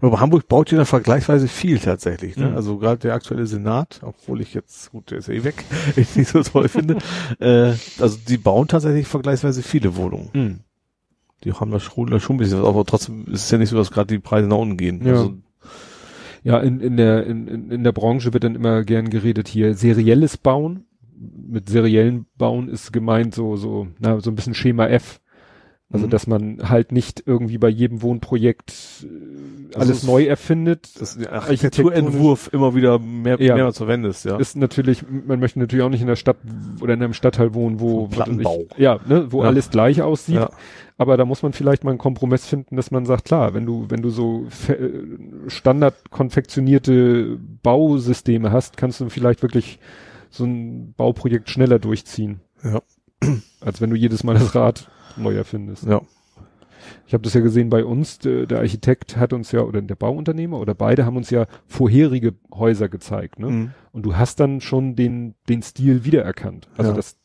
Aber 0.00 0.20
Hamburg 0.20 0.48
baut 0.48 0.70
ja 0.70 0.78
da 0.78 0.84
vergleichsweise 0.84 1.48
viel 1.48 1.78
tatsächlich. 1.78 2.36
Ne? 2.36 2.48
Mhm. 2.48 2.56
Also 2.56 2.78
gerade 2.78 2.98
der 2.98 3.14
aktuelle 3.14 3.46
Senat, 3.46 4.00
obwohl 4.02 4.40
ich 4.40 4.54
jetzt, 4.54 4.90
gut, 4.90 5.10
der 5.10 5.18
ist 5.18 5.28
ja 5.28 5.34
eh 5.34 5.44
weg, 5.44 5.64
ich 5.96 6.16
nicht 6.16 6.30
so 6.30 6.42
toll 6.42 6.68
finde. 6.68 6.98
Äh, 7.38 7.74
also 7.98 8.18
die 8.28 8.36
bauen 8.36 8.68
tatsächlich 8.68 9.06
vergleichsweise 9.06 9.62
viele 9.62 9.96
Wohnungen. 9.96 10.30
Mhm. 10.32 10.60
Die 11.44 11.52
haben 11.52 11.70
da 11.70 11.80
schon, 11.80 12.10
da 12.10 12.20
schon 12.20 12.36
ein 12.36 12.38
bisschen 12.38 12.60
was, 12.60 12.68
aber 12.68 12.84
trotzdem 12.84 13.24
ist 13.26 13.44
es 13.44 13.50
ja 13.50 13.58
nicht 13.58 13.70
so, 13.70 13.76
dass 13.76 13.90
gerade 13.90 14.08
die 14.08 14.18
Preise 14.18 14.48
nach 14.48 14.58
unten 14.58 14.76
gehen. 14.76 15.04
Ja. 15.06 15.12
Also, 15.12 15.34
Ja, 16.42 16.58
in, 16.58 16.80
in, 16.80 16.96
der, 16.96 17.26
in, 17.26 17.70
in 17.70 17.84
der 17.84 17.92
Branche 17.92 18.32
wird 18.32 18.44
dann 18.44 18.54
immer 18.54 18.82
gern 18.84 19.10
geredet 19.10 19.48
hier, 19.48 19.74
serielles 19.74 20.36
Bauen. 20.36 20.84
Mit 21.18 21.68
seriellen 21.68 22.26
Bauen 22.38 22.68
ist 22.68 22.92
gemeint 22.92 23.34
so, 23.34 23.56
so, 23.56 23.88
na, 23.98 24.20
so 24.20 24.30
ein 24.30 24.34
bisschen 24.36 24.54
Schema 24.54 24.86
F. 24.86 25.20
Also, 25.92 26.06
Mhm. 26.06 26.10
dass 26.10 26.26
man 26.28 26.58
halt 26.68 26.92
nicht 26.92 27.24
irgendwie 27.26 27.58
bei 27.58 27.68
jedem 27.68 28.00
Wohnprojekt 28.00 28.72
äh, 29.02 29.76
alles 29.76 29.98
es- 29.98 30.02
neu 30.06 30.24
erfindet. 30.24 30.86
Architektonisch- 30.86 31.28
Architekturentwurf 31.32 32.50
immer 32.52 32.76
wieder 32.76 33.00
mehr, 33.00 33.42
Ja. 33.42 33.56
mehrmals 33.56 33.78
verwendest, 33.78 34.24
ja. 34.24 34.36
ist 34.36 34.56
natürlich, 34.56 35.02
man 35.10 35.40
möchte 35.40 35.58
natürlich 35.58 35.84
auch 35.84 35.88
nicht 35.90 36.00
in 36.00 36.06
der 36.06 36.14
Stadt 36.16 36.36
oder 36.80 36.94
in 36.94 37.02
einem 37.02 37.12
Stadtteil 37.12 37.54
wohnen, 37.54 37.80
wo. 37.80 38.08
Ich, 38.08 38.78
ja, 38.78 39.00
ne, 39.08 39.26
wo 39.32 39.42
Ja. 39.42 39.48
alles 39.48 39.70
gleich 39.70 40.00
aussieht. 40.00 40.36
Ja. 40.36 40.50
Aber 41.00 41.16
da 41.16 41.24
muss 41.24 41.42
man 41.42 41.54
vielleicht 41.54 41.82
mal 41.82 41.92
einen 41.92 41.98
Kompromiss 41.98 42.44
finden, 42.46 42.76
dass 42.76 42.90
man 42.90 43.06
sagt, 43.06 43.24
klar, 43.24 43.54
wenn 43.54 43.64
du, 43.64 43.86
wenn 43.88 44.02
du 44.02 44.10
so 44.10 44.46
standard 45.46 45.94
konfektionierte 46.10 47.38
Bausysteme 47.62 48.52
hast, 48.52 48.76
kannst 48.76 49.00
du 49.00 49.08
vielleicht 49.08 49.40
wirklich 49.40 49.78
so 50.28 50.44
ein 50.44 50.92
Bauprojekt 50.98 51.48
schneller 51.48 51.78
durchziehen. 51.78 52.40
Ja. 52.62 52.82
Als 53.62 53.80
wenn 53.80 53.88
du 53.88 53.96
jedes 53.96 54.24
Mal 54.24 54.34
das 54.34 54.54
Rad 54.54 54.90
neu 55.16 55.34
erfindest. 55.34 55.86
Ja. 55.86 56.02
Ich 57.06 57.14
habe 57.14 57.22
das 57.22 57.32
ja 57.32 57.40
gesehen 57.40 57.70
bei 57.70 57.84
uns, 57.84 58.18
der, 58.18 58.44
der 58.46 58.58
Architekt 58.58 59.16
hat 59.16 59.32
uns 59.32 59.52
ja, 59.52 59.62
oder 59.62 59.80
der 59.80 59.94
Bauunternehmer 59.94 60.58
oder 60.58 60.74
beide 60.74 61.06
haben 61.06 61.16
uns 61.16 61.30
ja 61.30 61.46
vorherige 61.66 62.34
Häuser 62.52 62.88
gezeigt, 62.90 63.38
ne? 63.38 63.48
Mhm. 63.48 63.70
Und 63.92 64.04
du 64.04 64.16
hast 64.16 64.38
dann 64.38 64.60
schon 64.60 64.96
den, 64.96 65.34
den 65.48 65.62
Stil 65.62 66.04
wiedererkannt. 66.04 66.68
Also 66.76 66.90
Ja. 66.90 66.96
das, 66.96 67.16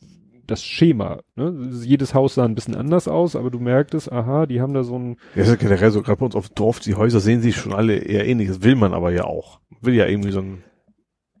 das 0.46 0.64
Schema. 0.64 1.20
Ne? 1.34 1.70
Jedes 1.82 2.14
Haus 2.14 2.34
sah 2.34 2.44
ein 2.44 2.54
bisschen 2.54 2.74
anders 2.74 3.08
aus, 3.08 3.36
aber 3.36 3.50
du 3.50 3.58
merktest, 3.58 4.10
aha, 4.12 4.46
die 4.46 4.60
haben 4.60 4.74
da 4.74 4.82
so 4.84 4.98
ein, 4.98 5.16
Ja, 5.34 5.42
ist 5.42 5.48
ja 5.48 5.56
generell 5.56 5.90
so, 5.90 6.02
gerade 6.02 6.18
bei 6.18 6.26
uns 6.26 6.34
auf 6.36 6.48
dem 6.48 6.54
Dorf, 6.54 6.80
die 6.80 6.94
Häuser 6.94 7.20
sehen 7.20 7.40
sich 7.42 7.56
schon 7.56 7.72
alle 7.72 7.96
eher 7.96 8.26
ähnlich. 8.26 8.48
Das 8.48 8.62
will 8.62 8.76
man 8.76 8.94
aber 8.94 9.10
ja 9.12 9.24
auch. 9.24 9.60
Will 9.80 9.94
ja 9.94 10.06
irgendwie 10.06 10.32
so 10.32 10.40
einen 10.40 10.62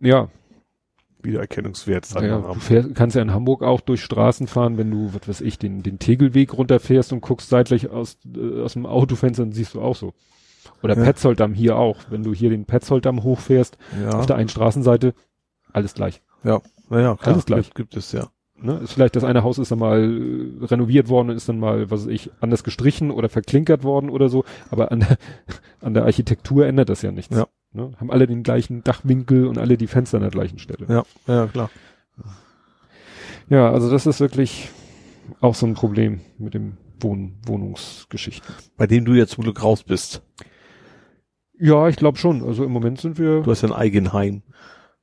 ja, 0.00 0.28
Wiedererkennungswert 1.22 2.06
ich 2.06 2.14
ja 2.14 2.38
du 2.38 2.54
fährst, 2.60 2.94
kannst 2.94 3.16
ja 3.16 3.22
in 3.22 3.32
Hamburg 3.32 3.62
auch 3.62 3.80
durch 3.80 4.02
Straßen 4.02 4.46
fahren, 4.46 4.78
wenn 4.78 4.90
du, 4.90 5.12
was 5.14 5.26
weiß 5.28 5.40
ich, 5.40 5.58
den, 5.58 5.82
den 5.82 5.98
Tegelweg 5.98 6.52
runterfährst 6.56 7.12
und 7.12 7.20
guckst 7.20 7.48
seitlich 7.48 7.90
aus, 7.90 8.18
äh, 8.36 8.60
aus 8.60 8.74
dem 8.74 8.86
Autofenster, 8.86 9.42
dann 9.42 9.52
siehst 9.52 9.74
du 9.74 9.80
auch 9.80 9.96
so. 9.96 10.12
Oder 10.82 10.96
Ja. 10.96 11.02
Petzoldamm 11.04 11.54
hier 11.54 11.76
auch. 11.76 11.98
Wenn 12.10 12.22
du 12.22 12.32
hier 12.34 12.50
den 12.50 12.64
Petzoldamm 12.66 13.22
hochfährst, 13.22 13.76
Ja, 14.00 14.10
auf 14.18 14.26
der 14.26 14.36
einen 14.36 14.48
Straßenseite, 14.48 15.14
alles 15.72 15.94
gleich. 15.94 16.22
ja, 16.44 16.60
naja, 16.88 17.16
klar, 17.16 17.34
Alles 17.34 17.46
gleich. 17.46 17.66
Gibt, 17.66 17.76
gibt 17.76 17.96
es, 17.96 18.12
ja. 18.12 18.28
Ne? 18.60 18.78
Ist 18.78 18.94
vielleicht 18.94 19.16
das 19.16 19.24
eine 19.24 19.42
Haus 19.42 19.58
ist 19.58 19.70
dann 19.70 19.78
mal 19.78 20.02
äh, 20.02 20.64
renoviert 20.64 21.08
worden 21.08 21.30
und 21.30 21.36
ist 21.36 21.48
dann 21.48 21.58
mal, 21.60 21.90
was 21.90 22.06
weiß 22.06 22.12
ich, 22.12 22.30
anders 22.40 22.64
gestrichen 22.64 23.10
oder 23.10 23.28
verklinkert 23.28 23.84
worden 23.84 24.08
oder 24.08 24.28
so, 24.28 24.44
aber 24.70 24.92
an 24.92 25.00
der, 25.00 25.18
an 25.80 25.94
der 25.94 26.04
Architektur 26.04 26.66
ändert 26.66 26.88
das 26.88 27.02
ja 27.02 27.12
nichts. 27.12 27.36
Ja. 27.36 27.46
Ne? 27.72 27.92
Haben 27.98 28.10
alle 28.10 28.26
den 28.26 28.42
gleichen 28.42 28.82
Dachwinkel 28.82 29.46
und 29.46 29.58
alle 29.58 29.76
die 29.76 29.86
Fenster 29.86 30.16
an 30.16 30.22
der 30.22 30.30
gleichen 30.30 30.58
Stelle. 30.58 30.86
Ja, 30.88 31.04
ja, 31.26 31.46
klar. 31.46 31.70
Ja, 33.48 33.70
also 33.70 33.90
das 33.90 34.06
ist 34.06 34.20
wirklich 34.20 34.70
auch 35.40 35.54
so 35.54 35.66
ein 35.66 35.74
Problem 35.74 36.20
mit 36.38 36.54
dem 36.54 36.78
Wohn 37.00 37.34
Wohnungsgeschichten. 37.46 38.54
Bei 38.76 38.86
dem 38.86 39.04
du 39.04 39.12
jetzt 39.12 39.32
zum 39.32 39.44
Glück 39.44 39.62
raus 39.62 39.82
bist. 39.82 40.22
Ja, 41.58 41.88
ich 41.88 41.96
glaube 41.96 42.18
schon. 42.18 42.42
Also 42.42 42.64
im 42.64 42.72
Moment 42.72 43.00
sind 43.00 43.18
wir, 43.18 43.42
Du 43.42 43.50
hast 43.50 43.62
ja 43.62 43.68
ein 43.68 43.74
Eigenheim. 43.74 44.42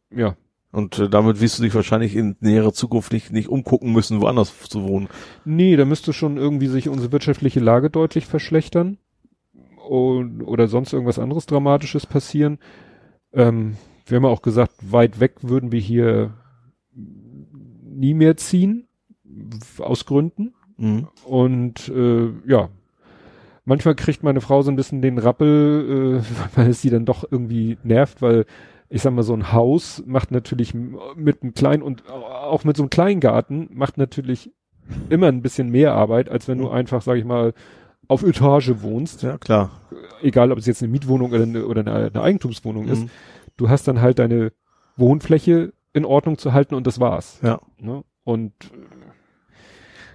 ja, 0.09 0.35
Und 0.73 0.97
äh, 0.97 1.07
damit 1.07 1.39
wirst 1.39 1.59
du 1.59 1.63
dich 1.63 1.75
wahrscheinlich 1.75 2.15
in 2.15 2.35
näherer 2.39 2.73
Zukunft 2.73 3.13
nicht, 3.13 3.31
nicht 3.31 3.47
umgucken 3.47 3.93
müssen, 3.93 4.21
woanders 4.21 4.59
zu 4.67 4.83
wohnen. 4.87 5.07
Nee, 5.45 5.75
da 5.75 5.85
müsste 5.85 6.13
schon 6.13 6.37
irgendwie 6.37 6.65
sich 6.65 6.89
unsere 6.89 7.11
wirtschaftliche 7.11 7.59
Lage 7.59 7.91
deutlich 7.91 8.25
verschlechtern 8.25 8.97
und, 9.87 10.41
oder 10.41 10.67
sonst 10.67 10.91
irgendwas 10.91 11.19
anderes 11.19 11.45
Dramatisches 11.45 12.07
passieren. 12.07 12.57
Ähm, 13.33 13.77
wir 14.07 14.15
haben 14.15 14.23
ja 14.23 14.31
auch 14.31 14.41
gesagt, 14.41 14.73
weit 14.81 15.19
weg 15.19 15.35
würden 15.43 15.71
wir 15.71 15.79
hier 15.79 16.33
nie 16.95 18.15
mehr 18.15 18.35
ziehen, 18.35 18.87
aus 19.77 20.07
Gründen. 20.07 20.55
Mhm. 20.77 21.07
Und 21.23 21.87
äh, 21.89 22.29
ja, 22.47 22.69
manchmal 23.63 23.93
kriegt 23.93 24.23
meine 24.23 24.41
Frau 24.41 24.63
so 24.63 24.71
ein 24.71 24.75
bisschen 24.75 25.03
den 25.03 25.19
Rappel, 25.19 26.23
äh, 26.23 26.55
weil 26.57 26.71
es 26.71 26.81
sie 26.81 26.89
dann 26.89 27.05
doch 27.05 27.23
irgendwie 27.29 27.77
nervt, 27.83 28.23
weil 28.23 28.45
ich 28.93 29.01
sag 29.01 29.11
mal, 29.11 29.23
so 29.23 29.33
ein 29.33 29.51
Haus 29.51 30.03
macht 30.05 30.29
natürlich 30.29 30.75
mit 30.75 31.41
einem 31.41 31.55
kleinen 31.55 31.81
und 31.81 32.07
auch 32.11 32.63
mit 32.63 32.77
so 32.77 32.83
einem 32.83 32.91
Kleingarten 32.91 33.67
macht 33.73 33.97
natürlich 33.97 34.51
immer 35.09 35.29
ein 35.29 35.41
bisschen 35.41 35.69
mehr 35.69 35.93
Arbeit, 35.95 36.29
als 36.29 36.47
wenn 36.47 36.59
du 36.59 36.69
einfach, 36.69 37.01
sag 37.01 37.15
ich 37.17 37.25
mal, 37.25 37.53
auf 38.07 38.21
Etage 38.21 38.71
wohnst, 38.81 39.23
Ja, 39.23 39.39
klar. 39.39 39.71
egal 40.21 40.51
ob 40.51 40.59
es 40.59 40.67
jetzt 40.67 40.83
eine 40.83 40.91
Mietwohnung 40.91 41.31
oder 41.31 41.41
eine, 41.41 41.65
oder 41.65 41.81
eine, 41.81 41.93
eine 42.11 42.21
Eigentumswohnung 42.21 42.87
ist. 42.87 43.01
Mhm. 43.05 43.09
Du 43.57 43.67
hast 43.67 43.87
dann 43.87 43.99
halt 43.99 44.19
deine 44.19 44.51
Wohnfläche 44.95 45.73
in 45.93 46.05
Ordnung 46.05 46.37
zu 46.37 46.53
halten 46.53 46.75
und 46.75 46.85
das 46.85 46.99
war's. 46.99 47.39
Ja. 47.41 47.61
Ne? 47.79 48.03
Und 48.23 48.53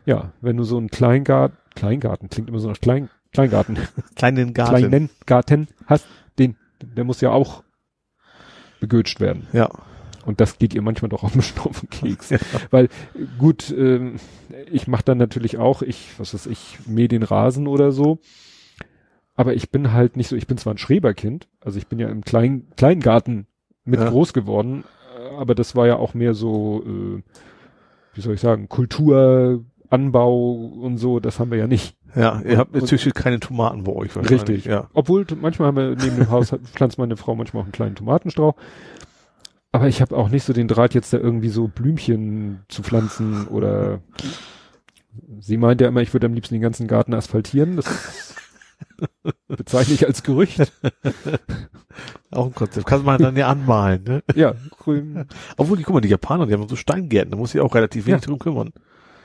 ja, 0.06 0.32
wenn 0.40 0.56
du 0.56 0.62
so 0.62 0.76
einen 0.76 0.88
Kleingarten, 0.88 1.58
Kleingarten 1.74 2.30
klingt 2.30 2.48
immer 2.48 2.60
so 2.60 2.68
nach 2.68 2.80
Klein, 2.80 3.10
Kleingarten, 3.32 3.76
Kleinen 4.14 4.54
Garten. 4.54 4.76
kleinen 4.76 5.10
Garten 5.26 5.66
hast, 5.86 6.06
den, 6.38 6.56
der 6.80 7.02
muss 7.02 7.20
ja 7.20 7.30
auch 7.30 7.64
begötscht 8.80 9.20
werden. 9.20 9.46
Ja. 9.52 9.68
Und 10.26 10.40
das 10.40 10.58
geht 10.58 10.74
ihr 10.74 10.82
manchmal 10.82 11.08
doch 11.08 11.22
auf 11.22 11.32
den 11.32 11.42
Stoff 11.42 11.66
auf 11.66 11.80
den 11.80 11.90
Keks. 11.90 12.30
Weil 12.70 12.86
äh, 12.86 12.88
gut, 13.38 13.74
ähm, 13.76 14.16
ich 14.70 14.86
mache 14.86 15.04
dann 15.04 15.18
natürlich 15.18 15.56
auch, 15.58 15.82
ich, 15.82 16.10
was 16.18 16.34
weiß 16.34 16.46
ich, 16.46 16.78
mäh 16.86 17.08
den 17.08 17.22
Rasen 17.22 17.66
oder 17.66 17.92
so. 17.92 18.18
Aber 19.36 19.54
ich 19.54 19.70
bin 19.70 19.92
halt 19.92 20.16
nicht 20.16 20.28
so, 20.28 20.36
ich 20.36 20.46
bin 20.46 20.58
zwar 20.58 20.74
ein 20.74 20.78
Schreberkind, 20.78 21.46
also 21.60 21.78
ich 21.78 21.86
bin 21.86 21.98
ja 21.98 22.08
im 22.08 22.22
Klein, 22.22 22.66
Kleingarten 22.76 23.46
mit 23.84 24.00
Ja. 24.00 24.10
groß 24.10 24.32
geworden, 24.32 24.84
äh, 25.16 25.36
aber 25.36 25.54
das 25.54 25.76
war 25.76 25.86
ja 25.86 25.96
auch 25.96 26.12
mehr 26.12 26.34
so, 26.34 26.82
äh, 26.84 27.22
wie 28.14 28.20
soll 28.20 28.34
ich 28.34 28.40
sagen, 28.40 28.68
Kultur, 28.68 29.64
Anbau 29.90 30.52
und 30.82 30.98
so, 30.98 31.20
das 31.20 31.38
haben 31.38 31.50
wir 31.52 31.58
ja 31.58 31.66
nicht. 31.68 31.96
Ja, 32.14 32.40
ihr 32.42 32.58
habt 32.58 32.74
Und- 32.74 32.80
natürlich 32.82 33.12
keine 33.14 33.38
Tomaten 33.40 33.84
bei 33.84 33.92
euch 33.92 34.14
wahrscheinlich. 34.16 34.42
Richtig. 34.48 34.64
Ja. 34.64 34.88
Obwohl, 34.94 35.26
manchmal 35.40 35.68
haben 35.68 35.76
wir 35.76 35.90
neben 35.96 36.16
dem 36.16 36.30
Haus, 36.30 36.54
pflanzt 36.72 36.98
meine 36.98 37.16
Frau 37.16 37.34
manchmal 37.34 37.60
auch 37.62 37.66
einen 37.66 37.72
kleinen 37.72 37.94
Tomatenstrauch. 37.96 38.54
Aber 39.72 39.86
ich 39.88 40.00
habe 40.00 40.16
auch 40.16 40.30
nicht 40.30 40.44
so 40.44 40.52
den 40.54 40.66
Draht, 40.68 40.94
jetzt 40.94 41.12
da 41.12 41.18
irgendwie 41.18 41.50
so 41.50 41.68
Blümchen 41.68 42.60
zu 42.68 42.82
pflanzen 42.82 43.46
oder 43.48 44.00
sie 45.40 45.58
meint 45.58 45.80
ja 45.82 45.88
immer, 45.88 46.00
ich 46.00 46.12
würde 46.14 46.26
am 46.26 46.32
liebsten 46.34 46.54
den 46.54 46.62
ganzen 46.62 46.86
Garten 46.88 47.12
asphaltieren. 47.12 47.76
Das 47.76 48.34
bezeichne 49.48 49.94
ich 49.94 50.06
als 50.06 50.22
Gerücht. 50.22 50.72
Auch 52.30 52.46
ein 52.46 52.54
Konzept. 52.54 52.86
Kann 52.86 53.04
man 53.04 53.20
dann 53.20 53.36
ja 53.36 53.48
anmalen, 53.48 54.04
ne? 54.04 54.22
Ja, 54.34 54.54
grün, 54.78 55.26
Obwohl, 55.56 55.76
die, 55.76 55.82
guck 55.82 55.94
mal, 55.94 56.00
die 56.00 56.08
Japaner, 56.08 56.46
die 56.46 56.52
haben 56.54 56.68
so 56.68 56.76
Steingärten, 56.76 57.30
da 57.32 57.36
muss 57.36 57.54
ich 57.54 57.60
auch 57.60 57.74
relativ 57.74 58.06
wenig 58.06 58.22
Ja. 58.22 58.26
drum 58.26 58.38
kümmern. 58.38 58.72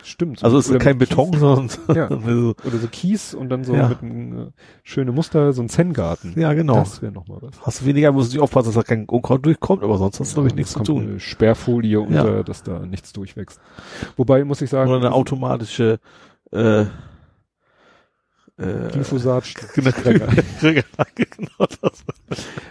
Stimmt. 0.03 0.43
Also 0.43 0.57
es 0.57 0.69
ist 0.69 0.79
kein 0.79 0.97
Beton, 0.97 1.31
Kies, 1.31 1.39
sondern 1.39 1.69
Ja. 1.95 2.07
so, 2.09 2.55
Oder 2.65 2.77
so 2.77 2.87
Kies 2.87 3.33
und 3.33 3.49
dann 3.49 3.63
so 3.63 3.73
Ja. 3.73 3.87
mit 3.89 4.01
einem 4.01 4.47
äh, 4.47 4.51
schöne 4.83 5.11
Muster, 5.11 5.53
so 5.53 5.61
ein 5.61 5.69
Zen-Garten. 5.69 6.39
ja 6.39 6.53
genau. 6.53 6.75
Das 6.75 7.01
wäre 7.01 7.11
nochmal 7.11 7.39
was. 7.41 7.59
Hast 7.61 7.81
du 7.81 7.85
weniger, 7.85 8.11
musst 8.11 8.33
du 8.35 8.41
aufpassen, 8.41 8.67
dass 8.67 8.75
da 8.75 8.83
kein 8.83 9.05
Unkraut 9.05 9.45
durchkommt, 9.45 9.83
aber 9.83 9.97
sonst 9.97 10.19
hast 10.19 10.31
du, 10.31 10.35
glaube 10.35 10.47
ich, 10.49 10.53
Ja, 10.53 10.57
nichts 10.57 10.73
zu 10.73 10.79
tun. 10.83 11.03
Eine 11.03 11.19
Sperrfolie 11.19 11.99
unter, 11.99 12.43
dass 12.43 12.63
da 12.63 12.79
nichts 12.79 13.13
durchwächst. 13.13 13.59
Wobei 14.17 14.43
muss 14.43 14.61
ich 14.61 14.69
sagen, 14.69 14.89
Oder 14.89 14.99
eine 14.99 15.13
automatische, 15.13 15.99
äh, 16.51 16.85
äh, 18.57 18.89
Glyphosat 18.91 19.45
genau, 19.75 19.87
genau 21.15 21.65
das. 21.81 22.03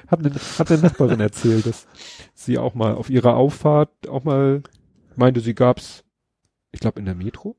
hat, 0.06 0.20
eine, 0.20 0.32
hat 0.58 0.70
eine 0.70 0.80
Nachbarin 0.80 1.18
erzählt, 1.20 1.66
dass 1.66 1.86
sie 2.34 2.56
auch 2.58 2.74
mal 2.74 2.94
auf 2.94 3.10
ihrer 3.10 3.34
Auffahrt 3.36 3.90
auch 4.08 4.22
mal 4.22 4.62
meinte, 5.16 5.40
sie 5.40 5.54
gab's, 5.54 6.01
ich 6.72 6.80
glaube 6.80 6.98
in 6.98 7.06
der 7.06 7.14
Metro. 7.14 7.54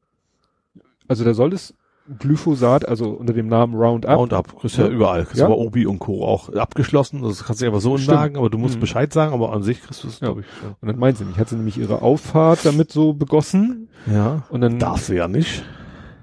Also 1.07 1.23
da 1.23 1.33
soll 1.33 1.53
es 1.53 1.73
Glyphosat, 2.19 2.85
also 2.85 3.11
unter 3.11 3.31
dem 3.31 3.47
Namen 3.47 3.75
Roundup. 3.75 4.11
Roundup, 4.17 4.59
kriegst 4.59 4.77
ja 4.77 4.85
Ja. 4.85 4.91
überall. 4.91 5.23
Kriegst 5.23 5.37
Ja. 5.39 5.45
aber 5.45 5.57
Obi 5.57 5.85
und 5.85 5.99
Co. 5.99 6.25
auch 6.25 6.49
abgeschlossen. 6.53 7.21
Das 7.21 7.45
kannst 7.45 7.61
du 7.61 7.65
einfach 7.65 7.79
so 7.79 7.97
Stimmt. 7.97 8.17
sagen, 8.17 8.37
aber 8.37 8.49
du 8.49 8.57
musst 8.57 8.75
Mhm. 8.75 8.81
Bescheid 8.81 9.13
sagen, 9.13 9.33
aber 9.33 9.53
an 9.53 9.63
sich 9.63 9.81
kriegst 9.81 10.03
du 10.03 10.09
es, 10.09 10.19
Ja. 10.19 10.27
glaube 10.27 10.41
ich. 10.41 10.47
Und 10.81 10.87
dann 10.89 10.99
meint 10.99 11.17
sie 11.17 11.23
nicht, 11.23 11.37
hat 11.39 11.47
sie 11.47 11.55
nämlich 11.55 11.77
ihre 11.77 12.01
Auffahrt 12.01 12.65
damit 12.65 12.91
so 12.91 13.13
begossen 13.13 13.87
Ja. 14.05 14.13
ja. 14.13 14.43
und 14.49 14.59
dann 14.61 14.79
Darfst 14.79 15.07
du 15.07 15.13
ja 15.15 15.29
nicht. 15.29 15.63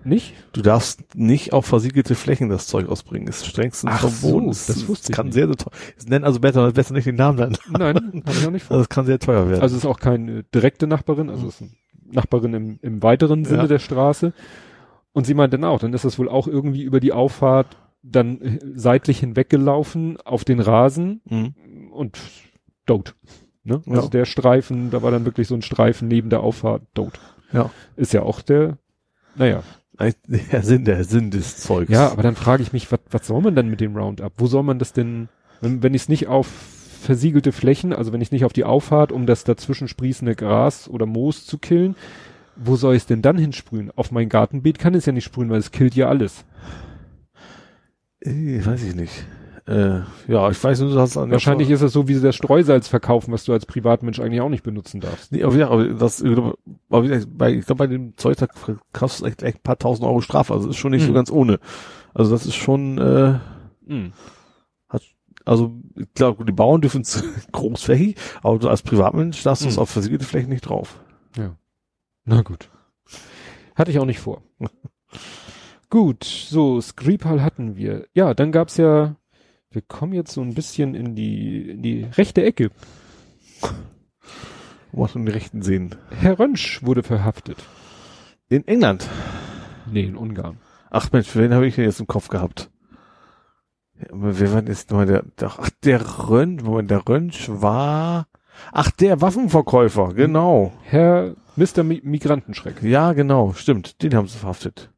nicht. 0.05 0.35
Du 0.53 0.61
darfst 0.61 1.15
nicht 1.15 1.55
auf 1.55 1.65
versiegelte 1.65 2.15
Flächen 2.15 2.51
das 2.51 2.67
Zeug 2.67 2.87
ausbringen. 2.89 3.25
Das 3.27 3.39
ist 3.39 3.47
strengstens 3.47 3.91
Ach 3.95 4.01
verboten. 4.07 4.53
so, 4.53 4.73
das 4.75 4.87
wusste 4.87 5.13
ich 5.13 5.17
kann 5.17 5.27
nicht. 5.27 5.35
sehr, 5.35 5.47
sehr 5.47 5.57
teuer. 5.57 5.73
Nennen 6.07 6.25
also 6.27 6.41
besser, 6.41 6.73
besser 6.73 6.93
nicht 6.93 7.07
den 7.07 7.17
Namen 7.17 7.39
nennen. 7.39 7.57
Nein, 7.71 8.23
habe 8.27 8.37
ich 8.39 8.47
auch 8.47 8.51
nicht 8.51 8.65
vor. 8.67 8.75
Also 8.75 8.83
es 8.83 8.89
kann 8.91 9.07
sehr 9.07 9.19
teuer 9.19 9.49
werden. 9.49 9.63
Also 9.63 9.77
es 9.77 9.85
ist 9.85 9.89
auch 9.89 9.99
keine 10.01 10.43
direkte 10.43 10.87
Nachbarin, 10.87 11.31
also 11.31 11.49
es 11.49 11.55
ist 11.55 11.63
eine 11.63 11.71
Nachbarin 12.13 12.55
im, 12.55 12.79
im 12.83 13.03
weiteren 13.03 13.45
Sinne 13.45 13.63
Ja. 13.63 13.69
der 13.69 13.79
Straße. 13.79 14.33
Und 15.13 15.27
sie 15.27 15.35
meint 15.35 15.53
dann 15.53 15.65
auch, 15.65 15.81
dann 15.81 15.93
ist 15.93 16.05
das 16.05 16.19
wohl 16.19 16.29
auch 16.29 16.47
irgendwie 16.47 16.83
über 16.83 17.01
die 17.01 17.13
Auffahrt 17.13 17.77
dann 18.03 18.41
äh, 18.41 18.59
seitlich 18.75 19.21
hinweggelaufen 19.21 20.19
auf 20.23 20.45
den 20.45 20.61
Rasen 20.61 21.21
mhm. 21.29 21.93
und 21.93 22.19
tot. 22.87 23.15
Ne? 23.65 23.83
Ja. 23.87 23.97
Also 23.97 24.09
der 24.09 24.25
Streifen, 24.25 24.91
da 24.91 25.03
war 25.03 25.11
dann 25.11 25.25
wirklich 25.25 25.49
so 25.49 25.55
ein 25.55 25.63
Streifen 25.63 26.09
neben 26.09 26.31
der 26.31 26.41
Auffahrt 26.41 26.83
tot. 26.95 27.21
Ja. 27.53 27.71
Ist 27.97 28.13
ja 28.13 28.23
auch 28.23 28.41
der, 28.41 28.79
naja. 29.37 29.63
Der 30.27 30.63
Sinn, 30.63 30.87
der 30.87 31.05
Sinn 31.05 31.31
des 31.31 31.59
Zeugs. 31.59 31.91
Ja, 31.91 32.11
aber 32.11 32.23
dann 32.23 32.35
frage 32.35 32.63
ich 32.63 32.73
mich, 32.73 32.91
was, 32.91 33.01
was 33.11 33.27
soll 33.27 33.43
man 33.43 33.55
denn 33.55 33.69
mit 33.69 33.83
dem 33.83 33.95
Roundup? 33.95 34.33
Wo 34.39 34.47
soll 34.47 34.63
man 34.63 34.79
das 34.79 34.95
denn, 34.95 35.29
wenn, 35.61 35.83
wenn 35.83 35.93
ich 35.93 36.03
es 36.03 36.09
nicht 36.09 36.27
auf 36.27 36.47
versiegelte 37.01 37.53
Flächen, 37.53 37.93
also 37.93 38.13
wenn 38.13 38.21
ich 38.21 38.31
nicht 38.33 38.45
auf 38.45 38.53
die 38.53 38.65
Auffahrt, 38.65 39.11
um 39.13 39.27
das 39.27 39.45
dazwischen 39.45 39.89
sprießende 39.89 40.35
Gras 40.37 40.89
oder 40.89 41.07
Moos 41.07 41.47
zu 41.47 41.59
killen, 41.59 41.97
wo 42.57 42.77
soll 42.77 42.95
ich 42.95 43.03
es 43.03 43.07
denn 43.07 43.23
dann 43.23 43.39
hinsprühen? 43.39 43.91
Auf 43.97 44.11
mein 44.11 44.29
Gartenbeet 44.29 44.79
kann 44.79 44.95
es 44.95 45.07
ja 45.07 45.13
nicht 45.13 45.25
sprühen, 45.25 45.51
weil 45.51 45.59
es 45.61 45.71
killt 45.71 45.95
ja 45.95 46.09
alles. 46.09 46.45
Äh, 48.21 48.65
weiß 48.65 48.83
ich 48.85 48.95
nicht. 48.95 49.25
Äh, 49.67 50.01
ja, 50.27 50.51
ich 50.51 50.63
weiß 50.63 50.81
nur, 50.81 50.95
dass 50.95 51.17
an 51.17 51.29
der 51.29 51.35
Wahrscheinlich 51.37 51.71
ist 51.71 51.81
es 51.81 51.93
so, 51.93 52.09
wie 52.09 52.15
sie 52.15 52.23
das 52.23 52.35
Streusalz 52.35 52.89
verkaufen, 52.89 53.33
was 53.33 53.45
du 53.45 53.53
als 53.53 53.67
Privatmensch 53.67 54.19
eigentlich 54.19 54.41
auch 54.41 54.49
nicht 54.49 54.65
benutzen 54.65 55.01
darfst. 55.01 55.33
Nee, 55.33 55.43
aber 55.45 55.55
ja, 55.57 55.69
aber 55.69 55.85
das, 55.87 56.23
aber 56.23 57.05
ich 57.05 57.27
glaube, 57.67 57.75
bei 57.77 57.87
dem 57.87 58.17
Zeug, 58.17 58.37
da 58.39 58.47
kostet 58.93 59.27
echt, 59.29 59.43
echt 59.43 59.59
ein 59.59 59.63
paar 59.63 59.79
tausend 59.79 60.07
Euro 60.07 60.21
Strafe. 60.23 60.53
Also 60.53 60.69
ist 60.69 60.77
schon 60.77 60.91
nicht 60.91 61.05
so 61.05 61.11
Mhm. 61.11 61.15
ganz 61.15 61.31
ohne. 61.31 61.61
Also 62.15 62.31
das 62.33 62.47
ist 62.47 62.57
schon, 62.57 62.99
äh, 62.99 63.39
Hm. 63.87 64.13
also 65.45 65.73
ich 66.01 66.15
glaube, 66.15 66.45
die 66.45 66.53
Bauern 66.53 66.81
dürfen 66.81 67.03
es 67.03 67.23
großflächig, 67.53 68.17
aber 68.43 68.59
du 68.59 68.69
als 68.69 68.83
Privatmensch 68.83 69.43
darfst 69.43 69.65
du 69.65 69.69
es 69.69 69.77
Mhm. 69.77 69.83
auf 69.83 69.91
versiegelte 69.91 70.25
Flächen 70.25 70.51
nicht 70.51 70.63
drauf. 70.63 71.01
Ja. 71.37 71.57
Na 72.25 72.43
gut. 72.43 72.69
Hatte 73.75 73.91
ich 73.91 73.99
auch 73.99 74.05
nicht 74.07 74.21
vor. 74.21 74.43
gut, 75.91 76.25
so, 76.25 76.81
Skripal 76.81 77.43
hatten 77.43 77.77
wir. 77.77 78.07
Ja, 78.15 78.35
dann 78.35 78.53
gab's 78.53 78.77
ja, 78.77 79.17
wir 79.71 79.83
kommen 79.83 80.13
jetzt 80.13 80.33
so 80.33 80.41
ein 80.43 80.55
bisschen 80.55 80.95
in 80.95 81.15
die, 81.15 81.71
in 81.71 81.83
die 81.83 82.05
rechte 82.05 82.43
Ecke. 82.45 82.71
Hast 84.97 85.15
du 85.15 85.19
den 85.21 85.29
rechten 85.29 85.63
sehen? 85.63 85.95
Herr 86.11 86.39
Rönsch 86.39 86.83
wurde 86.83 87.03
verhaftet. 87.03 87.59
In 88.49 88.67
England. 88.67 89.09
Nee, 89.91 90.05
in 90.05 90.17
Ungarn. 90.17 90.59
Ach 90.91 91.11
Mensch, 91.13 91.35
wen 91.37 91.55
habe 91.55 91.67
ich 91.67 91.77
denn 91.77 91.85
jetzt 91.85 92.01
im 92.01 92.07
Kopf 92.09 92.29
gehabt? 92.29 92.71
Wer 94.11 94.53
war 94.53 94.63
denn 94.63 94.73
jetzt 94.73 94.91
nochmal 94.91 95.07
der, 95.07 95.25
der, 95.39 95.53
ach, 95.59 95.71
der 95.85 96.29
Rönsch, 96.29 96.63
Moment, 96.63 96.91
der 96.91 97.07
Rönsch 97.07 97.49
war, 97.49 98.27
ach, 98.73 98.91
der 98.91 99.21
Waffenverkäufer, 99.21 100.15
genau. 100.15 100.73
Herr 100.83 101.35
Mr. 101.57 101.83
Mi 101.83 102.01
Migrantenschreck. 102.03 102.83
Ja, 102.83 103.13
genau, 103.13 103.53
stimmt, 103.53 104.03
den 104.03 104.15
haben 104.15 104.27
sie 104.27 104.39
verhaftet. 104.39 104.91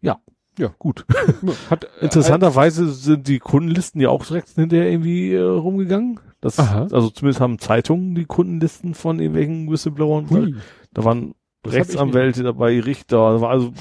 Ja. 0.00 0.20
Ja. 0.58 0.74
gut. 0.78 1.06
Hat, 1.70 1.84
äh, 1.84 1.88
Interessanterweise 2.02 2.88
sind 2.90 3.26
die 3.26 3.38
Kundenlisten 3.38 4.00
ja 4.00 4.10
auch 4.10 4.24
direkt 4.24 4.50
hinterher 4.50 4.90
irgendwie 4.90 5.32
äh, 5.32 5.40
rumgegangen. 5.40 6.20
Das, 6.40 6.58
Aha. 6.58 6.88
also 6.90 7.08
zumindest 7.08 7.40
haben 7.40 7.58
Zeitungen 7.58 8.14
die 8.14 8.24
Kundenlisten 8.24 8.94
von 8.94 9.20
irgendwelchen 9.20 9.70
Whistleblowern. 9.70 10.60
Da 10.92 11.04
waren 11.04 11.34
Das 11.62 11.74
Rechtsanwälte 11.74 12.42
dabei, 12.42 12.80
Richter, 12.80 13.18
also 13.18 13.72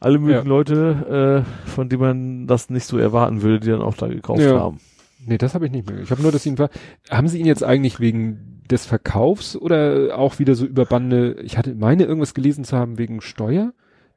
alle 0.00 0.18
möglichen 0.18 0.44
Ja. 0.44 0.48
Leute, 0.48 1.44
äh, 1.66 1.68
von 1.70 1.88
denen 1.88 2.00
man 2.02 2.46
das 2.46 2.70
nicht 2.70 2.86
so 2.86 2.98
erwarten 2.98 3.42
würde, 3.42 3.60
die 3.60 3.70
dann 3.70 3.82
auch 3.82 3.94
da 3.94 4.08
gekauft 4.08 4.40
Ja. 4.40 4.58
haben. 4.58 4.78
Nee, 5.26 5.36
das 5.38 5.54
habe 5.54 5.66
ich 5.66 5.72
nicht 5.72 5.88
mehr. 5.88 6.00
Ich 6.00 6.10
habe 6.10 6.22
nur, 6.22 6.32
dass 6.32 6.46
ihn 6.46 6.56
ver 6.56 6.70
haben 7.10 7.28
sie 7.28 7.38
ihn 7.38 7.46
jetzt 7.46 7.62
eigentlich 7.62 8.00
wegen 8.00 8.62
des 8.70 8.86
Verkaufs 8.86 9.54
oder 9.56 10.16
auch 10.18 10.38
wieder 10.38 10.54
so 10.54 10.64
über 10.64 10.86
Bande, 10.86 11.36
ich 11.42 11.58
hatte 11.58 11.74
meine 11.74 12.04
irgendwas 12.04 12.32
gelesen 12.34 12.64
zu 12.64 12.76
haben 12.76 12.96
wegen 12.98 13.20
Steuer? 13.20 13.72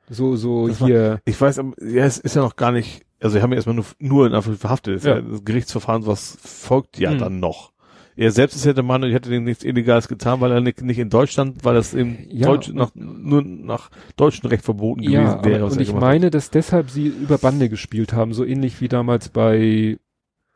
So, 0.10 0.36
so 0.38 0.68
Das 0.68 0.80
war- 0.80 0.88
hier. 0.88 1.20
Ich 1.26 1.40
weiß, 1.40 1.58
ja, 1.58 2.06
es 2.06 2.18
ist 2.20 2.36
ja 2.36 2.42
noch 2.42 2.56
gar 2.56 2.72
nicht, 2.72 3.04
also 3.20 3.36
wir 3.36 3.42
haben 3.42 3.52
ja 3.52 3.56
erstmal 3.58 3.76
nur, 3.76 3.86
nur 4.00 4.28
in 4.28 4.34
Anführungszeichen 4.34 4.60
verhaftet. 4.60 5.04
Ja. 5.04 5.20
das 5.22 5.44
Gerichtsverfahren, 5.44 6.06
was 6.06 6.38
folgt 6.42 6.98
ja 7.00 7.12
Hm. 7.12 7.18
dann 7.18 7.40
noch. 7.42 7.73
Er 8.16 8.32
selbst 8.32 8.56
ist 8.56 8.66
ja 8.66 8.74
der 8.74 8.84
Meinung, 8.84 9.10
ich 9.10 9.16
hätte 9.16 9.30
dem 9.30 9.44
nichts 9.44 9.64
Illegales 9.64 10.08
getan, 10.08 10.40
weil 10.42 10.52
er 10.52 10.62
nicht, 10.62 10.82
nicht 10.82 11.00
in 11.00 11.10
Deutschland, 11.10 11.64
weil 11.66 11.76
das 11.76 11.94
im 11.94 12.18
Ja, 12.30 12.48
Deutsch, 12.48 12.70
und- 12.70 12.76
nach, 12.76 12.92
nur 12.96 13.42
nach 13.44 13.90
deutschem 14.16 14.50
Recht 14.50 14.64
verboten 14.64 15.02
Ja, 15.04 15.34
gewesen 15.36 15.46
wäre. 15.46 15.66
und 15.66 15.80
ich 15.82 15.94
meine, 15.94 16.30
dass 16.30 16.50
deshalb 16.52 16.90
sie 16.90 17.08
über 17.08 17.38
Bande 17.38 17.70
gespielt 17.70 18.14
haben, 18.14 18.34
so 18.34 18.46
ähnlich 18.46 18.82
wie 18.82 18.88
damals 18.88 19.30
bei 19.30 19.98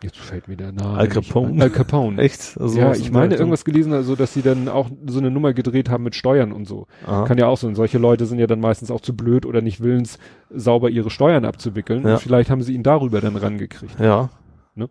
Jetzt 0.04 0.18
fällt 0.18 0.48
mir 0.48 0.56
der 0.56 0.72
Name. 0.74 0.96
Al 0.96 1.08
Capone? 1.08 1.60
Al 1.60 1.72
Capone. 1.72 2.22
Echt? 2.22 2.56
Also 2.60 2.78
ja, 2.78 2.94
ich 2.94 3.10
meine 3.12 3.34
irgendwas 3.34 3.66
gelesen, 3.66 3.94
also 3.94 4.16
dass 4.16 4.32
sie 4.32 4.44
dann 4.44 4.68
auch 4.70 4.92
so 5.08 5.18
eine 5.18 5.32
Nummer 5.32 5.54
gedreht 5.54 5.90
haben 5.90 6.04
mit 6.04 6.14
Steuern 6.14 6.52
und 6.52 6.68
so. 6.68 6.86
Aha. 7.08 7.26
Kann 7.26 7.40
ja 7.40 7.48
auch 7.48 7.58
sein. 7.58 7.74
Solche 7.74 7.98
Leute 7.98 8.28
sind 8.28 8.38
ja 8.38 8.46
dann 8.46 8.60
meistens 8.60 8.92
auch 8.92 9.02
zu 9.02 9.16
blöd 9.18 9.44
oder 9.48 9.62
nicht 9.64 9.82
willens, 9.82 10.20
sauber 10.52 10.92
ihre 10.92 11.10
Steuern 11.10 11.46
abzuwickeln. 11.46 12.06
Ja. 12.06 12.14
Und 12.14 12.22
vielleicht 12.22 12.52
haben 12.52 12.62
sie 12.62 12.76
ihn 12.76 12.84
darüber 12.84 13.22
dann 13.22 13.36
rangekriegt. 13.38 14.00
Ja. 14.00 14.30
Ne? 14.76 14.88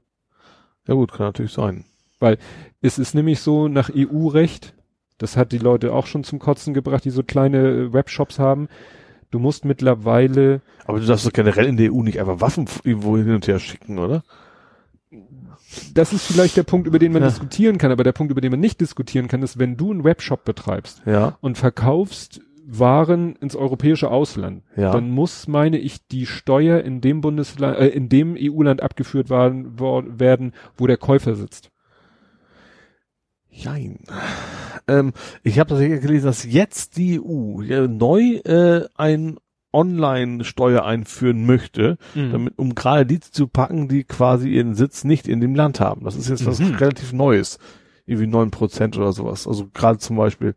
Ja 0.88 0.94
gut, 0.94 1.12
kann 1.12 1.26
natürlich 1.26 1.52
sein. 1.52 1.84
Es 2.80 2.98
ist 2.98 3.14
nämlich 3.14 3.40
so 3.40 3.68
nach 3.68 3.90
EU-Recht, 3.94 4.74
das 5.18 5.36
hat 5.36 5.52
die 5.52 5.58
Leute 5.58 5.92
auch 5.92 6.06
schon 6.06 6.24
zum 6.24 6.38
Kotzen 6.38 6.74
gebracht, 6.74 7.04
die 7.04 7.10
so 7.10 7.22
kleine 7.22 7.58
äh, 7.68 7.92
Webshops 7.92 8.38
haben. 8.38 8.68
Du 9.30 9.38
musst 9.38 9.64
mittlerweile, 9.64 10.60
Aber 10.86 11.00
du 11.00 11.06
darfst 11.06 11.26
doch 11.26 11.32
generell 11.32 11.66
in 11.66 11.76
der 11.76 11.92
EU 11.92 12.02
nicht 12.02 12.20
einfach 12.20 12.40
Waffen 12.40 12.66
irgendwo 12.84 13.16
hin 13.16 13.34
und 13.34 13.46
her 13.48 13.58
schicken, 13.58 13.98
oder? 13.98 14.22
das 15.94 16.12
ist 16.12 16.26
vielleicht 16.26 16.56
der 16.56 16.62
Punkt, 16.62 16.86
über 16.86 16.98
den 16.98 17.12
man 17.12 17.22
Ja. 17.22 17.28
diskutieren 17.28 17.76
kann, 17.78 17.90
aber 17.90 18.04
der 18.04 18.12
Punkt, 18.12 18.30
über 18.30 18.40
den 18.40 18.50
man 18.50 18.60
nicht 18.60 18.80
diskutieren 18.80 19.28
kann, 19.28 19.42
ist, 19.42 19.58
wenn 19.58 19.76
du 19.76 19.90
einen 19.90 20.04
Webshop 20.04 20.44
betreibst 20.44 21.02
Ja. 21.06 21.36
und 21.40 21.58
verkaufst 21.58 22.40
Waren 22.68 23.36
ins 23.36 23.54
europäische 23.54 24.10
Ausland, 24.10 24.64
Ja. 24.76 24.90
dann 24.90 25.08
muss, 25.10 25.46
meine 25.46 25.78
ich, 25.78 26.04
die 26.08 26.26
Steuer 26.26 26.80
in 26.80 27.00
dem 27.00 27.20
Bundesland, 27.20 27.78
äh, 27.78 27.86
in 27.88 28.08
dem 28.08 28.36
EU-Land 28.36 28.82
abgeführt 28.82 29.30
waren, 29.30 29.78
wo, 29.78 30.02
werden, 30.04 30.52
wo 30.76 30.88
der 30.88 30.96
Käufer 30.96 31.36
sitzt. 31.36 31.70
Jein. 33.58 33.98
Ähm, 34.86 35.12
ich 35.42 35.58
habe 35.58 35.70
tatsächlich 35.70 36.00
gelesen, 36.02 36.26
dass 36.26 36.44
jetzt 36.44 36.96
die 36.98 37.18
EU 37.20 37.62
ja, 37.62 37.86
neu 37.88 38.36
äh, 38.44 38.84
ein 38.96 39.36
Online-Steuer 39.72 40.84
einführen 40.84 41.44
möchte, 41.46 41.96
Mhm. 42.14 42.32
damit, 42.32 42.58
um 42.58 42.74
gerade 42.74 43.06
die 43.06 43.20
zu 43.20 43.46
packen, 43.48 43.88
die 43.88 44.04
quasi 44.04 44.48
ihren 44.50 44.74
Sitz 44.74 45.04
nicht 45.04 45.26
in 45.28 45.40
dem 45.40 45.54
Land 45.54 45.80
haben. 45.80 46.04
Das 46.04 46.16
ist 46.16 46.28
jetzt 46.28 46.46
was 46.46 46.60
Mhm. 46.60 46.74
relativ 46.76 47.12
Neues. 47.12 47.58
Irgendwie 48.06 48.26
neun 48.26 48.50
Prozent 48.50 48.96
oder 48.96 49.12
sowas. 49.12 49.46
Also 49.48 49.68
gerade 49.72 49.98
zum 49.98 50.16
Beispiel 50.16 50.54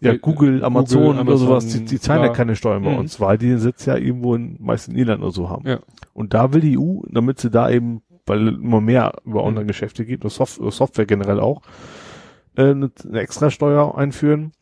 ja, 0.00 0.14
Äh, 0.14 0.18
Google, 0.18 0.64
Amazon 0.64 1.10
oder 1.10 1.20
Amazon, 1.20 1.38
sowas, 1.38 1.66
die, 1.68 1.84
die 1.84 2.00
zahlen 2.00 2.24
ja 2.24 2.30
keine 2.30 2.56
Steuern 2.56 2.82
bei 2.82 2.90
Mhm. 2.90 2.96
uns, 2.96 3.20
weil 3.20 3.38
die 3.38 3.48
den 3.50 3.60
Sitz 3.60 3.86
ja 3.86 3.96
irgendwo 3.96 4.34
in, 4.34 4.56
meist 4.58 4.88
in 4.88 4.96
Irland 4.96 5.22
oder 5.22 5.30
so 5.30 5.48
haben. 5.48 5.66
Ja. 5.68 5.78
Und 6.12 6.34
da 6.34 6.52
will 6.52 6.60
die 6.60 6.76
EU, 6.76 7.02
damit 7.08 7.38
sie 7.38 7.50
da 7.50 7.70
eben, 7.70 8.02
weil 8.26 8.48
immer 8.48 8.80
mehr 8.80 9.12
über 9.24 9.42
Mhm. 9.42 9.46
Online-Geschäfte 9.48 10.04
geht, 10.04 10.24
und 10.24 10.30
Soft 10.30 10.60
Software 10.72 11.06
generell 11.06 11.38
auch, 11.38 11.62
äh, 12.56 12.70
eine, 12.70 12.90
eine 13.08 13.20
Extrasteuer 13.20 13.96
einführen, 13.96 14.52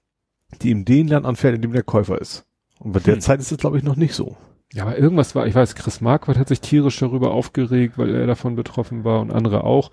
die 0.63 0.71
in 0.71 0.85
den 0.85 1.09
Land 1.09 1.27
anfällt, 1.27 1.57
in 1.57 1.63
dem 1.63 1.73
der 1.73 1.83
Käufer 1.83 2.21
ist. 2.21 2.47
Und 2.79 2.93
bei 2.93 3.01
der 3.01 3.15
Hm. 3.15 3.21
Zeit 3.21 3.41
ist 3.41 3.53
es, 3.53 3.59
glaube 3.59 3.79
ich, 3.79 3.85
noch 3.85 3.97
nicht 3.97 4.15
so. 4.15 4.37
Ja, 4.73 4.85
aber 4.85 4.97
irgendwas 4.97 5.35
war, 5.35 5.47
ich 5.47 5.55
weiß, 5.55 5.75
Chris 5.75 6.01
Marquardt 6.01 6.39
hat 6.39 6.49
sich 6.49 6.61
tierisch 6.61 6.99
darüber 6.99 7.33
aufgeregt, 7.33 7.99
weil 7.99 8.15
er 8.15 8.27
davon 8.27 8.55
betroffen 8.55 9.05
war 9.05 9.21
und 9.21 9.33
andere 9.33 9.65
auch. 9.65 9.91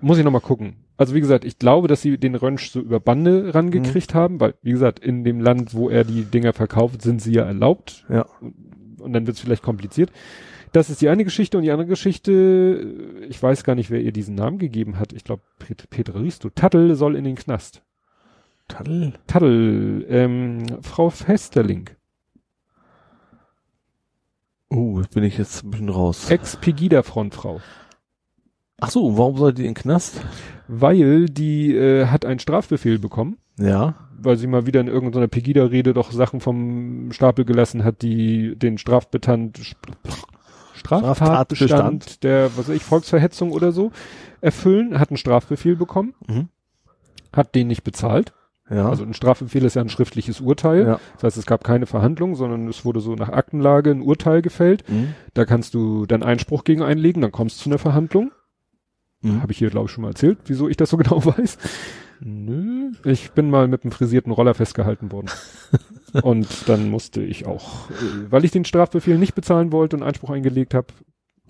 Muss 0.00 0.18
ich 0.18 0.24
nochmal 0.24 0.40
gucken. 0.40 0.76
Also 0.96 1.14
wie 1.14 1.20
gesagt, 1.20 1.44
ich 1.44 1.58
glaube, 1.58 1.88
dass 1.88 2.02
sie 2.02 2.18
den 2.18 2.34
Rönsch 2.34 2.70
so 2.70 2.80
über 2.80 3.00
Bande 3.00 3.54
rangekriegt 3.54 4.14
Mhm. 4.14 4.18
haben, 4.18 4.40
weil, 4.40 4.54
wie 4.62 4.72
gesagt, 4.72 4.98
in 4.98 5.24
dem 5.24 5.40
Land, 5.40 5.74
wo 5.74 5.88
er 5.88 6.04
die 6.04 6.24
Dinger 6.24 6.52
verkauft, 6.52 7.02
sind 7.02 7.22
sie 7.22 7.32
ja 7.32 7.44
erlaubt. 7.44 8.04
Ja. 8.08 8.26
Und 8.98 9.12
dann 9.12 9.26
wird 9.26 9.36
es 9.36 9.42
vielleicht 9.42 9.62
kompliziert. 9.62 10.10
Das 10.74 10.90
ist 10.90 11.00
die 11.00 11.08
eine 11.08 11.22
Geschichte 11.24 11.56
und 11.56 11.62
die 11.62 11.70
andere 11.70 11.86
Geschichte, 11.86 13.22
ich 13.28 13.40
weiß 13.40 13.62
gar 13.62 13.76
nicht, 13.76 13.90
wer 13.90 14.00
ihr 14.00 14.10
diesen 14.12 14.34
Namen 14.34 14.58
gegeben 14.58 14.98
hat. 14.98 15.12
Ich 15.12 15.22
glaube, 15.22 15.42
Pet 15.60 15.88
Petra 15.88 16.18
Risto. 16.18 16.50
Tattel 16.50 16.96
soll 16.96 17.14
in 17.14 17.22
den 17.22 17.36
Knast. 17.36 17.82
Tadel? 18.66 19.12
Tattel, 19.28 20.04
ähm, 20.08 20.66
Frau 20.82 21.10
Festerling, 21.10 21.90
Oh, 24.70 24.98
jetzt 25.00 25.14
bin 25.14 25.22
ich 25.22 25.38
jetzt 25.38 25.62
ein 25.62 25.70
bisschen 25.70 25.88
raus. 25.90 26.28
Ex-Pegida-Frontfrau. 26.30 27.60
Ach 28.80 28.90
so, 28.90 29.16
warum 29.16 29.36
soll 29.36 29.52
die 29.54 29.62
in 29.62 29.68
den 29.68 29.74
Knast? 29.74 30.20
weil 30.66 31.26
die 31.26 31.76
äh, 31.76 32.06
hat 32.06 32.24
einen 32.24 32.40
Strafbefehl 32.40 32.98
bekommen, 32.98 33.36
Ja. 33.58 33.94
weil 34.18 34.38
sie 34.38 34.46
mal 34.46 34.66
wieder 34.66 34.80
in 34.80 34.88
irgendeiner 34.88 35.28
Pegida-Rede 35.28 35.92
doch 35.92 36.10
Sachen 36.10 36.40
vom 36.40 37.12
Stapel 37.12 37.44
gelassen 37.44 37.84
hat, 37.84 38.00
die 38.02 38.56
den 38.56 38.78
Strafbestand, 38.78 39.60
Straftatbestand 40.84 42.22
der, 42.22 42.50
was 42.56 42.68
weiß 42.68 42.76
ich, 42.76 42.84
Volksverhetzung 42.84 43.52
oder 43.52 43.72
so 43.72 43.90
erfüllen, 44.40 44.98
hat 44.98 45.10
einen 45.10 45.16
Strafbefehl 45.16 45.76
bekommen, 45.76 46.14
Mhm. 46.28 46.48
hat 47.32 47.54
den 47.54 47.68
nicht 47.68 47.84
bezahlt. 47.84 48.32
Ja. 48.70 48.88
Also 48.88 49.04
ein 49.04 49.12
Strafbefehl 49.12 49.64
ist 49.64 49.74
ja 49.74 49.82
ein 49.82 49.90
schriftliches 49.90 50.40
Urteil. 50.40 50.86
ja. 50.86 51.00
Das 51.14 51.24
heißt, 51.24 51.36
es 51.36 51.44
gab 51.46 51.64
keine 51.64 51.84
Verhandlung, 51.86 52.34
sondern 52.34 52.66
es 52.68 52.84
wurde 52.84 53.00
so 53.00 53.14
nach 53.14 53.28
Aktenlage 53.28 53.90
ein 53.90 54.00
Urteil 54.00 54.40
gefällt. 54.40 54.88
Mhm. 54.88 55.14
Da 55.34 55.44
kannst 55.44 55.74
du 55.74 56.06
dann 56.06 56.22
Einspruch 56.22 56.64
gegen 56.64 56.82
einlegen, 56.82 57.20
dann 57.20 57.32
kommst 57.32 57.58
du 57.58 57.64
zu 57.64 57.68
einer 57.70 57.78
Verhandlung. 57.78 58.32
Mhm. 59.24 59.42
Habe 59.42 59.52
ich 59.52 59.58
hier, 59.58 59.70
glaube 59.70 59.86
ich, 59.86 59.92
schon 59.92 60.02
mal 60.02 60.08
erzählt, 60.10 60.38
wieso 60.46 60.68
ich 60.68 60.76
das 60.76 60.90
so 60.90 60.96
genau 60.98 61.24
weiß. 61.24 61.58
Nö. 62.20 62.92
Ich 63.04 63.32
bin 63.32 63.50
mal 63.50 63.66
mit 63.68 63.82
einem 63.84 63.92
frisierten 63.92 64.32
Roller 64.32 64.54
festgehalten 64.54 65.10
worden. 65.12 65.28
und 66.22 66.68
dann 66.68 66.88
musste 66.90 67.22
ich 67.22 67.46
auch, 67.46 67.90
äh, 67.90 68.30
weil 68.30 68.44
ich 68.44 68.50
den 68.52 68.64
Strafbefehl 68.64 69.18
nicht 69.18 69.34
bezahlen 69.34 69.72
wollte 69.72 69.96
und 69.96 70.02
Einspruch 70.02 70.30
eingelegt 70.30 70.74
habe. 70.74 70.86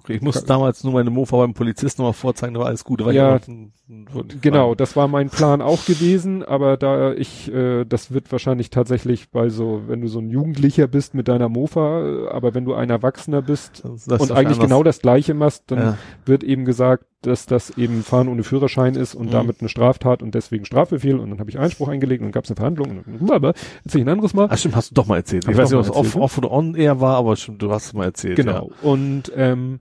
Ich 0.07 0.21
musste 0.21 0.45
damals 0.45 0.85
nur 0.85 0.93
meine 0.93 1.09
Mofa 1.09 1.39
beim 1.39 1.55
Polizisten 1.55 2.03
mal 2.03 2.13
vorzeigen, 2.13 2.53
da 2.53 2.61
war 2.61 2.67
alles 2.67 2.85
gut. 2.85 3.01
Da 3.01 3.07
war 3.07 3.13
Ja, 3.15 3.41
noch- 3.47 4.15
wollte 4.15 4.37
ich 4.37 4.43
Genau, 4.43 4.75
das 4.75 4.97
war 4.97 5.09
mein 5.09 5.31
Plan 5.31 5.63
auch 5.63 5.87
gewesen, 5.87 6.43
aber 6.43 6.77
da 6.77 7.15
ich, 7.15 7.51
äh, 7.51 7.87
das 7.87 8.13
wird 8.13 8.31
wahrscheinlich 8.31 8.69
tatsächlich 8.69 9.31
bei 9.31 9.49
so, 9.49 9.85
wenn 9.87 10.03
du 10.03 10.09
so 10.09 10.19
ein 10.19 10.29
Jugendlicher 10.29 10.89
bist 10.89 11.15
mit 11.15 11.29
deiner 11.29 11.49
Mofa, 11.49 12.03
äh, 12.07 12.29
aber 12.29 12.53
wenn 12.55 12.67
du 12.67 12.75
ein 12.75 12.91
Erwachsener 12.91 13.41
bist 13.41 13.83
Das- 13.83 14.07
und 14.07 14.31
eigentlich 14.31 14.59
anders. 14.59 14.59
genau 14.59 14.83
das 14.83 15.01
Gleiche 15.01 15.33
machst, 15.33 15.65
dann 15.69 15.79
Ja. 15.79 15.99
wird 16.27 16.45
eben 16.45 16.67
gesagt, 16.67 17.07
dass 17.27 17.47
das 17.47 17.77
eben 17.79 18.03
Fahren 18.03 18.29
ohne 18.29 18.43
Führerschein 18.45 18.95
ist 18.95 19.15
und 19.15 19.27
Mhm. 19.27 19.31
damit 19.33 19.57
eine 19.61 19.69
Straftat 19.69 20.23
und 20.23 20.35
deswegen 20.35 20.65
Strafbefehl 20.65 21.19
und 21.19 21.31
dann 21.31 21.39
habe 21.41 21.51
ich 21.51 21.59
Einspruch 21.59 21.89
eingelegt 21.89 22.21
und 22.21 22.27
dann 22.27 22.33
gab 22.33 22.45
es 22.45 22.51
eine 22.51 22.57
Verhandlung 22.57 23.03
und 23.21 23.31
aber 23.31 23.55
erzähl 23.85 24.01
ich 24.03 24.07
ein 24.07 24.11
anderes 24.13 24.35
Mal. 24.35 24.49
Ach 24.51 24.59
stimmt, 24.59 24.77
hast 24.77 24.91
du 24.91 24.95
doch 24.95 25.07
mal 25.07 25.17
erzählt. 25.17 25.45
Hab 25.47 25.53
ich 25.53 25.59
weiß 25.59 25.71
nicht, 25.71 25.79
ob 25.79 25.85
es 25.85 25.91
off, 25.91 26.17
off 26.17 26.39
oder 26.39 26.51
on 26.53 26.75
air 26.75 27.01
war, 27.01 27.17
aber 27.17 27.37
stimmt, 27.37 27.63
du 27.63 27.71
hast 27.71 27.87
es 27.87 27.93
mal 27.95 28.05
erzählt. 28.05 28.37
Genau. 28.37 28.71
Und 28.83 29.33
ähm, 29.37 29.81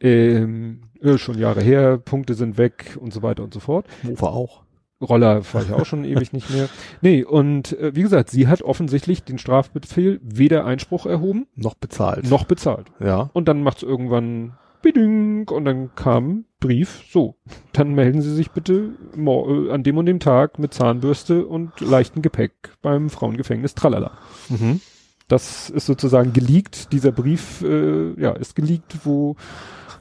ähm, 0.00 0.82
äh, 1.02 1.18
schon 1.18 1.38
Jahre 1.38 1.60
her, 1.60 1.98
Punkte 1.98 2.34
sind 2.34 2.58
weg 2.58 2.96
und 3.00 3.12
so 3.12 3.22
weiter 3.22 3.42
und 3.42 3.52
so 3.54 3.60
fort. 3.60 3.86
Ja. 4.02 4.10
Mofa 4.10 4.26
auch. 4.26 4.62
Roller 5.02 5.42
fahre 5.42 5.64
ich 5.64 5.72
auch 5.72 5.86
schon 5.86 6.04
ewig 6.04 6.34
nicht 6.34 6.50
mehr. 6.50 6.68
Nee, 7.00 7.24
und 7.24 7.72
äh, 7.78 7.94
wie 7.94 8.02
gesagt, 8.02 8.28
sie 8.28 8.48
hat 8.48 8.60
offensichtlich 8.60 9.24
den 9.24 9.38
Strafbefehl 9.38 10.20
weder 10.22 10.66
Einspruch 10.66 11.06
erhoben, 11.06 11.46
Noch 11.56 11.74
bezahlt. 11.74 12.28
noch 12.28 12.44
bezahlt. 12.44 12.88
Ja. 13.00 13.30
Und 13.32 13.48
dann 13.48 13.62
macht's 13.62 13.82
irgendwann 13.82 14.58
biding 14.82 15.48
und 15.48 15.64
dann 15.64 15.94
kam 15.94 16.44
Brief, 16.60 17.04
so, 17.10 17.36
dann 17.72 17.94
melden 17.94 18.20
Sie 18.20 18.34
sich 18.34 18.50
bitte 18.50 18.90
äh, 19.16 19.70
an 19.70 19.82
dem 19.82 19.96
und 19.96 20.06
dem 20.06 20.20
Tag 20.20 20.58
mit 20.58 20.74
Zahnbürste 20.74 21.46
und 21.46 21.80
leichten 21.80 22.20
Gepäck 22.20 22.52
beim 22.82 23.08
Frauengefängnis 23.08 23.74
Tralala. 23.74 24.18
Mhm. 24.48 24.80
Das 25.28 25.70
ist 25.70 25.86
sozusagen 25.86 26.32
geleakt, 26.32 26.92
dieser 26.92 27.12
Brief, 27.12 27.62
äh, 27.62 28.20
ja, 28.20 28.32
ist 28.32 28.56
geleakt, 28.56 28.98
wo 29.04 29.36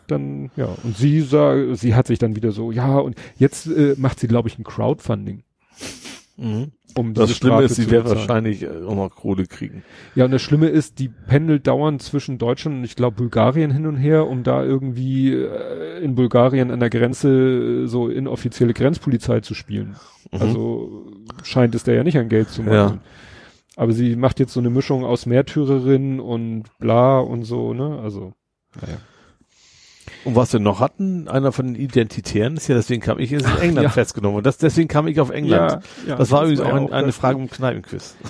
dann, 0.07 0.49
ja, 0.55 0.69
und 0.83 0.97
sie 0.97 1.21
sah, 1.21 1.75
sie 1.75 1.95
hat 1.95 2.07
sich 2.07 2.19
dann 2.19 2.35
wieder 2.35 2.51
so, 2.51 2.71
ja, 2.71 2.97
und 2.97 3.15
jetzt 3.37 3.67
äh, 3.67 3.95
macht 3.97 4.19
sie, 4.19 4.27
glaube 4.27 4.49
ich, 4.49 4.57
ein 4.57 4.63
Crowdfunding, 4.63 5.43
Mhm. 6.39 6.71
um 6.95 7.13
Das 7.13 7.35
Schlimme 7.35 7.55
Strafe 7.55 7.65
ist, 7.65 7.75
sie 7.75 7.91
wird 7.91 8.07
wahrscheinlich 8.07 8.63
äh, 8.63 8.69
auch 8.87 8.95
noch 8.95 9.09
Kohle 9.09 9.45
kriegen. 9.45 9.83
Ja, 10.15 10.25
und 10.25 10.31
das 10.31 10.41
Schlimme 10.41 10.67
ist, 10.67 10.99
die 10.99 11.09
pendelt 11.09 11.67
dauernd 11.67 12.01
zwischen 12.01 12.37
Deutschland 12.37 12.77
und 12.77 12.83
ich 12.85 12.95
glaube 12.95 13.17
Bulgarien 13.17 13.71
hin 13.71 13.85
und 13.85 13.97
her, 13.97 14.25
um 14.25 14.43
da 14.43 14.63
irgendwie 14.63 15.33
äh, 15.33 16.01
in 16.01 16.15
Bulgarien 16.15 16.71
an 16.71 16.79
der 16.79 16.89
Grenze 16.89 17.29
äh, 17.83 17.87
so 17.87 18.07
inoffizielle 18.07 18.73
Grenzpolizei 18.73 19.41
zu 19.41 19.53
spielen. 19.53 19.97
Mhm. 20.31 20.41
Also 20.41 21.11
scheint 21.43 21.75
es 21.75 21.83
da 21.83 21.91
ja 21.91 22.03
nicht 22.03 22.17
an 22.17 22.29
Geld 22.29 22.49
zu 22.49 22.63
machen. 22.63 22.73
Ja. 22.73 22.99
Aber 23.75 23.91
sie 23.91 24.15
macht 24.15 24.39
jetzt 24.39 24.53
so 24.53 24.59
eine 24.59 24.69
Mischung 24.69 25.03
aus 25.03 25.25
Märtyrerin 25.25 26.19
und 26.19 26.65
bla 26.79 27.19
und 27.19 27.43
so, 27.43 27.73
ne? 27.73 27.99
Also, 28.01 28.33
naja. 28.81 28.97
Und 30.25 30.35
was 30.35 30.51
wir 30.53 30.59
noch 30.59 30.79
hatten, 30.79 31.27
einer 31.27 31.51
von 31.51 31.67
den 31.67 31.75
Identitären 31.75 32.57
ist 32.57 32.67
ja, 32.67 32.75
deswegen 32.75 33.01
kam 33.01 33.19
ich, 33.19 33.31
ist 33.31 33.45
in 33.45 33.57
England 33.61 33.83
ja. 33.85 33.89
festgenommen. 33.89 34.37
Und 34.37 34.45
das, 34.45 34.57
deswegen 34.57 34.87
kam 34.87 35.07
ich 35.07 35.19
auf 35.19 35.29
England. 35.29 35.81
ja, 36.07 36.15
das 36.17 36.31
war 36.31 36.41
übrigens 36.43 36.61
auch, 36.61 36.67
ja 36.69 36.75
ein, 36.75 36.91
eine 36.91 37.07
das- 37.07 37.15
Frage 37.17 37.39
im 37.39 37.49
Kneipenquiz. 37.49 38.15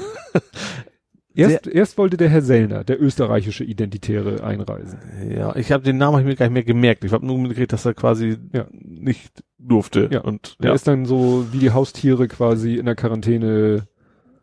Erst, 1.36 1.68
erst 1.68 1.98
wollte 1.98 2.18
der 2.18 2.28
Herr 2.28 2.42
Sellner, 2.42 2.84
der 2.84 3.02
österreichische 3.02 3.64
Identitäre, 3.64 4.44
einreisen. 4.44 5.00
Ja, 5.34 5.56
ich 5.56 5.72
habe 5.72 5.84
den 5.84 5.98
Namen 5.98 6.16
hab 6.16 6.22
ich 6.22 6.28
mir 6.28 6.36
gar 6.36 6.48
nicht 6.48 6.54
mehr 6.54 6.64
gemerkt. 6.64 7.06
Ich 7.06 7.14
habe 7.14 7.26
nur 7.26 7.38
mitgekriegt, 7.38 7.72
dass 7.72 7.86
er 7.86 7.94
quasi 7.94 8.38
Ja. 8.52 8.66
nicht 8.72 9.44
durfte. 9.58 10.10
Ja. 10.12 10.20
Und 10.22 10.58
Der 10.60 10.70
ja. 10.70 10.76
ist 10.76 10.88
dann 10.88 11.06
so 11.06 11.46
wie 11.54 11.60
die 11.60 11.72
Haustiere 11.72 12.28
quasi 12.28 12.76
in 12.76 12.88
der 12.88 12.96
Quarantäne 12.96 13.88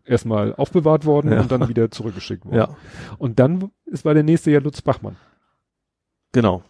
erstmal 0.05 0.55
aufbewahrt 0.55 1.05
worden 1.05 1.33
Ja. 1.33 1.41
und 1.41 1.51
dann 1.53 1.69
wieder 1.69 1.91
zurückgeschickt 1.91 2.47
worden. 2.47 2.57
ja, 2.57 2.77
Und 3.19 3.41
dann 3.41 3.71
ist 3.85 4.07
war 4.07 4.15
der 4.15 4.23
nächste 4.23 4.51
ja 4.51 4.61
Lutz 4.61 4.81
Bachmann. 4.81 5.17
genau. 6.33 6.63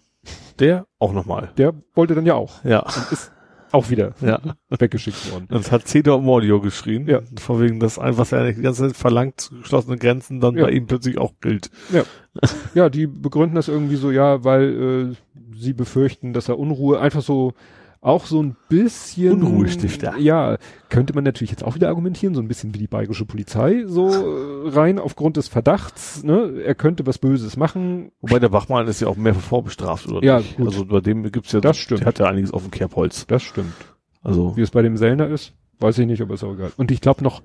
Der 0.59 0.86
auch 0.98 1.12
nochmal. 1.12 1.51
Der 1.59 1.74
wollte 1.94 2.15
dann 2.15 2.27
ja 2.27 2.35
auch 2.35 2.65
Ja. 2.65 2.81
und 2.81 3.12
ist 3.12 3.32
auch 3.73 3.90
wieder 3.90 4.15
Ja. 4.20 4.40
weggeschickt 4.70 5.31
worden. 5.32 5.48
Und 5.51 5.61
es 5.61 5.70
hat 5.73 5.86
Cedar 5.89 6.19
Mordio 6.19 6.61
geschrien. 6.61 7.07
Ja. 7.09 7.20
Von 7.39 7.61
wegen, 7.61 7.81
dass 7.81 7.98
ein, 7.98 8.16
was 8.16 8.32
er 8.32 8.53
die 8.53 8.62
ganze 8.62 8.86
Zeit 8.89 8.97
verlangt, 8.97 9.51
geschlossene 9.62 9.98
Grenzen, 9.98 10.40
dann 10.40 10.57
Ja. 10.57 10.65
bei 10.65 10.70
ihm 10.70 10.86
plötzlich 10.86 11.19
auch 11.19 11.32
gilt. 11.40 11.70
Ja, 12.74 12.89
die 12.89 13.07
begründen 13.07 13.57
das 13.57 13.69
irgendwie 13.69 13.97
so, 13.97 14.11
ja, 14.11 14.44
weil 14.44 15.12
äh, 15.12 15.55
sie 15.59 15.73
befürchten, 15.73 16.32
dass 16.32 16.48
er 16.48 16.59
Unruhe 16.59 17.01
einfach 17.01 17.23
so 17.23 17.55
auch 18.06 18.26
so 18.26 18.42
ein 18.42 18.54
bisschen 18.68 19.32
Unruhestifter. 19.42 20.16
Ja, 20.18 20.58
könnte 20.90 21.12
man 21.14 21.24
natürlich 21.24 21.50
jetzt 21.50 21.64
auch 21.64 21.74
wieder 21.74 21.88
argumentieren, 21.88 22.34
so 22.34 22.40
ein 22.40 22.48
bisschen 22.48 22.72
wie 22.74 22.78
die 22.78 22.86
bayerische 22.86 23.24
Polizei, 23.24 23.82
so 23.86 24.08
äh, 24.08 24.68
rein 24.68 24.98
aufgrund 24.98 25.36
des 25.36 25.48
Verdachts, 25.48 26.22
ne, 26.22 26.62
er 26.64 26.74
könnte 26.76 27.04
was 27.06 27.18
Böses 27.18 27.56
machen. 27.56 28.12
Wobei 28.20 28.38
der 28.38 28.52
Wachmann 28.52 28.86
ist 28.86 29.00
ja 29.00 29.08
auch 29.08 29.16
mehr 29.16 29.34
vorbestraft, 29.34 30.06
oder 30.08 30.24
Ja, 30.24 30.38
nicht? 30.38 30.56
gut. 30.56 30.66
Also 30.68 30.84
bei 30.86 31.00
dem 31.00 31.30
gibt's 31.32 31.50
ja, 31.52 31.60
Das 31.60 31.76
stimmt. 31.78 32.00
der 32.02 32.06
hat 32.06 32.18
ja 32.20 32.26
einiges 32.26 32.52
auf 32.52 32.62
dem 32.62 32.70
Kerbholz. 32.70 33.26
Das 33.26 33.42
stimmt. 33.42 33.72
Also, 34.22 34.56
Wie 34.56 34.62
es 34.62 34.70
bei 34.70 34.82
dem 34.82 34.96
Sellner 34.96 35.28
ist, 35.28 35.52
weiß 35.80 35.98
ich 35.98 36.06
nicht, 36.06 36.22
aber 36.22 36.34
ist 36.34 36.44
auch 36.44 36.54
egal. 36.54 36.70
Und 36.76 36.90
ich 36.90 37.00
glaube 37.00 37.24
noch, 37.24 37.42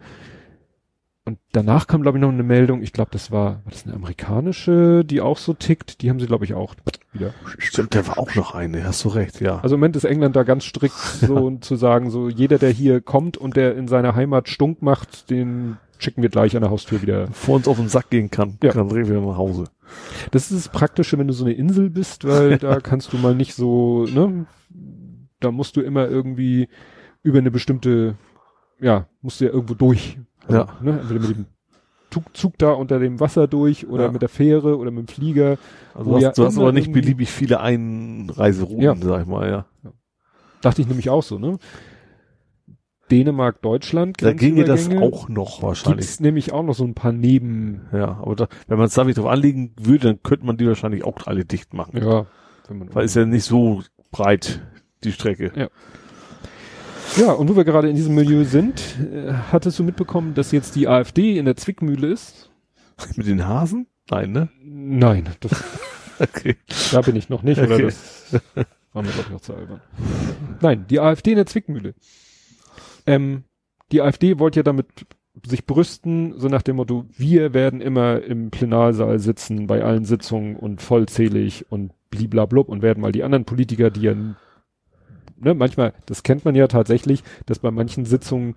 und 1.25 1.37
danach 1.51 1.85
kam, 1.87 2.01
glaube 2.01 2.17
ich, 2.17 2.21
noch 2.21 2.29
eine 2.29 2.43
Meldung, 2.43 2.81
ich 2.81 2.93
glaube, 2.93 3.11
das 3.11 3.31
war, 3.31 3.61
war 3.63 3.71
das 3.71 3.85
eine 3.85 3.93
amerikanische, 3.95 5.03
die 5.05 5.21
auch 5.21 5.37
so 5.37 5.53
tickt, 5.53 6.01
die 6.01 6.09
haben 6.09 6.19
sie, 6.19 6.25
glaube 6.25 6.45
ich, 6.45 6.53
auch 6.55 6.75
wieder. 7.13 7.33
stimmt, 7.59 7.93
der 7.93 8.07
war 8.07 8.17
auch 8.17 8.33
noch 8.35 8.55
eine, 8.55 8.83
hast 8.85 9.03
du 9.05 9.09
recht, 9.09 9.39
ja. 9.39 9.59
Also 9.59 9.75
im 9.75 9.81
Moment 9.81 9.95
ist 9.95 10.03
England 10.05 10.35
da 10.35 10.43
ganz 10.43 10.63
strikt, 10.63 10.95
so 10.97 11.51
zu 11.61 11.75
sagen, 11.75 12.09
so 12.09 12.27
jeder, 12.29 12.57
der 12.57 12.71
hier 12.71 13.01
kommt 13.01 13.37
und 13.37 13.55
der 13.55 13.75
in 13.75 13.87
seiner 13.87 14.15
Heimat 14.15 14.49
stunk 14.49 14.81
macht, 14.81 15.29
den 15.29 15.77
schicken 15.99 16.23
wir 16.23 16.29
gleich 16.29 16.55
an 16.55 16.63
der 16.63 16.71
Haustür 16.71 17.03
wieder. 17.03 17.27
Bevor 17.27 17.57
uns 17.57 17.67
auf 17.67 17.77
den 17.77 17.87
Sack 17.89 18.09
gehen 18.09 18.31
kann, 18.31 18.57
Ja. 18.63 18.71
dann 18.73 18.89
drehen 18.89 19.07
wir 19.07 19.21
nach 19.21 19.37
Hause. 19.37 19.65
Das 20.31 20.49
ist 20.49 20.65
das 20.65 20.69
Praktische, 20.73 21.19
wenn 21.19 21.27
du 21.27 21.33
so 21.33 21.45
eine 21.45 21.53
Insel 21.53 21.91
bist, 21.91 22.25
weil 22.27 22.57
da 22.57 22.79
kannst 22.79 23.13
du 23.13 23.17
mal 23.17 23.35
nicht 23.35 23.53
so, 23.53 24.05
ne, 24.05 24.47
da 25.39 25.51
musst 25.51 25.75
du 25.75 25.81
immer 25.81 26.07
irgendwie 26.07 26.67
über 27.21 27.37
eine 27.37 27.51
bestimmte, 27.51 28.15
ja, 28.79 29.07
musst 29.21 29.39
du 29.41 29.45
ja 29.45 29.51
irgendwo 29.51 29.75
durch. 29.75 30.17
Ja. 30.49 30.67
Ne, 30.81 30.99
entweder 31.01 31.19
mit 31.19 31.29
dem 31.37 31.45
Zug, 32.09 32.23
Zug 32.35 32.57
da 32.57 32.71
unter 32.73 32.99
dem 32.99 33.19
Wasser 33.19 33.47
durch 33.47 33.87
oder 33.87 34.05
Ja. 34.05 34.11
mit 34.11 34.21
der 34.21 34.29
Fähre 34.29 34.77
oder 34.77 34.91
mit 34.91 35.07
dem 35.07 35.13
Flieger. 35.13 35.57
Also 35.93 36.15
hast, 36.15 36.21
ja 36.21 36.31
du 36.31 36.45
hast 36.45 36.57
aber 36.57 36.71
nicht 36.73 36.91
beliebig 36.91 37.29
viele 37.31 37.61
Einreiserouten, 37.61 38.81
Ja. 38.83 38.95
sag 38.95 39.21
ich 39.21 39.27
mal, 39.27 39.49
ja. 39.49 39.65
Dachte 40.61 40.81
ich 40.81 40.87
nämlich 40.87 41.09
auch 41.09 41.23
so, 41.23 41.39
ne? 41.39 41.57
Dänemark, 43.09 43.61
Deutschland. 43.61 44.21
Da 44.21 44.31
ginge 44.31 44.63
das 44.63 44.89
auch 44.89 45.27
noch 45.27 45.61
wahrscheinlich. 45.61 46.05
Gibt's 46.05 46.19
nämlich 46.21 46.53
auch 46.53 46.63
noch 46.63 46.75
so 46.75 46.85
ein 46.85 46.93
paar 46.93 47.11
Neben, 47.11 47.81
Ja, 47.91 48.19
aber 48.21 48.35
da, 48.35 48.47
wenn 48.67 48.77
man 48.77 48.87
es 48.87 48.93
da 48.93 49.05
wieder 49.05 49.21
drauf 49.21 49.31
anlegen 49.31 49.73
würde, 49.79 50.07
dann 50.07 50.23
könnte 50.23 50.45
man 50.45 50.55
die 50.57 50.65
wahrscheinlich 50.67 51.03
auch 51.03 51.27
alle 51.27 51.43
dicht 51.43 51.73
machen. 51.73 51.97
ja, 52.01 52.25
wenn 52.69 52.77
man 52.79 52.95
Weil 52.95 53.05
ist 53.05 53.15
ja 53.15 53.25
nicht 53.25 53.43
so 53.43 53.81
breit, 54.11 54.61
die 55.03 55.11
Strecke. 55.11 55.51
Ja, 55.55 55.67
und 57.37 57.49
wo 57.49 57.55
wir 57.55 57.63
gerade 57.63 57.89
in 57.89 57.95
diesem 57.95 58.15
Milieu 58.15 58.43
sind, 58.43 58.81
äh, 58.99 59.33
hattest 59.51 59.77
du 59.79 59.83
mitbekommen, 59.83 60.33
dass 60.33 60.51
jetzt 60.51 60.75
die 60.75 60.87
AfD 60.87 61.37
in 61.37 61.45
der 61.45 61.55
Zwickmühle 61.55 62.07
ist? 62.07 62.49
Mit 63.15 63.27
den 63.27 63.47
Hasen? 63.47 63.87
Nein, 64.09 64.31
ne? 64.31 64.49
Nein, 64.63 65.29
das, 65.39 65.63
Okay. 66.19 66.55
da 66.91 67.01
bin 67.01 67.15
ich 67.15 67.29
noch 67.29 67.43
nicht, 67.43 67.59
oder 67.59 67.75
Okay. 67.75 67.85
das 67.85 68.41
war 68.93 69.01
mir 69.03 69.09
glaube 69.09 69.27
ich 69.27 69.31
noch 69.31 69.41
zu 69.41 69.55
albern. 69.55 69.81
Nein, 70.61 70.85
die 70.89 70.99
AfD 70.99 71.31
in 71.31 71.37
der 71.37 71.45
Zwickmühle. 71.45 71.95
Ähm, 73.05 73.43
die 73.91 74.01
AfD 74.01 74.37
wollte 74.39 74.59
ja 74.59 74.63
damit 74.63 74.87
sich 75.45 75.65
brüsten, 75.65 76.37
so 76.37 76.47
nach 76.47 76.61
dem 76.61 76.75
Motto, 76.75 77.05
wir 77.17 77.53
werden 77.53 77.81
immer 77.81 78.21
im 78.21 78.51
Plenarsaal 78.51 79.19
sitzen 79.19 79.65
bei 79.65 79.83
allen 79.83 80.05
Sitzungen 80.05 80.55
und 80.55 80.81
vollzählig 80.81 81.65
und 81.71 81.93
bliblablub 82.09 82.67
und 82.69 82.81
werden 82.81 83.01
mal 83.01 83.13
die 83.13 83.23
anderen 83.23 83.45
Politiker, 83.45 83.89
die 83.89 84.01
ja, 84.01 84.13
ne, 85.41 85.53
manchmal, 85.53 85.93
das 86.05 86.23
kennt 86.23 86.45
man 86.45 86.55
ja 86.55 86.67
tatsächlich, 86.67 87.23
dass 87.45 87.59
bei 87.59 87.71
manchen 87.71 88.05
Sitzungen 88.05 88.55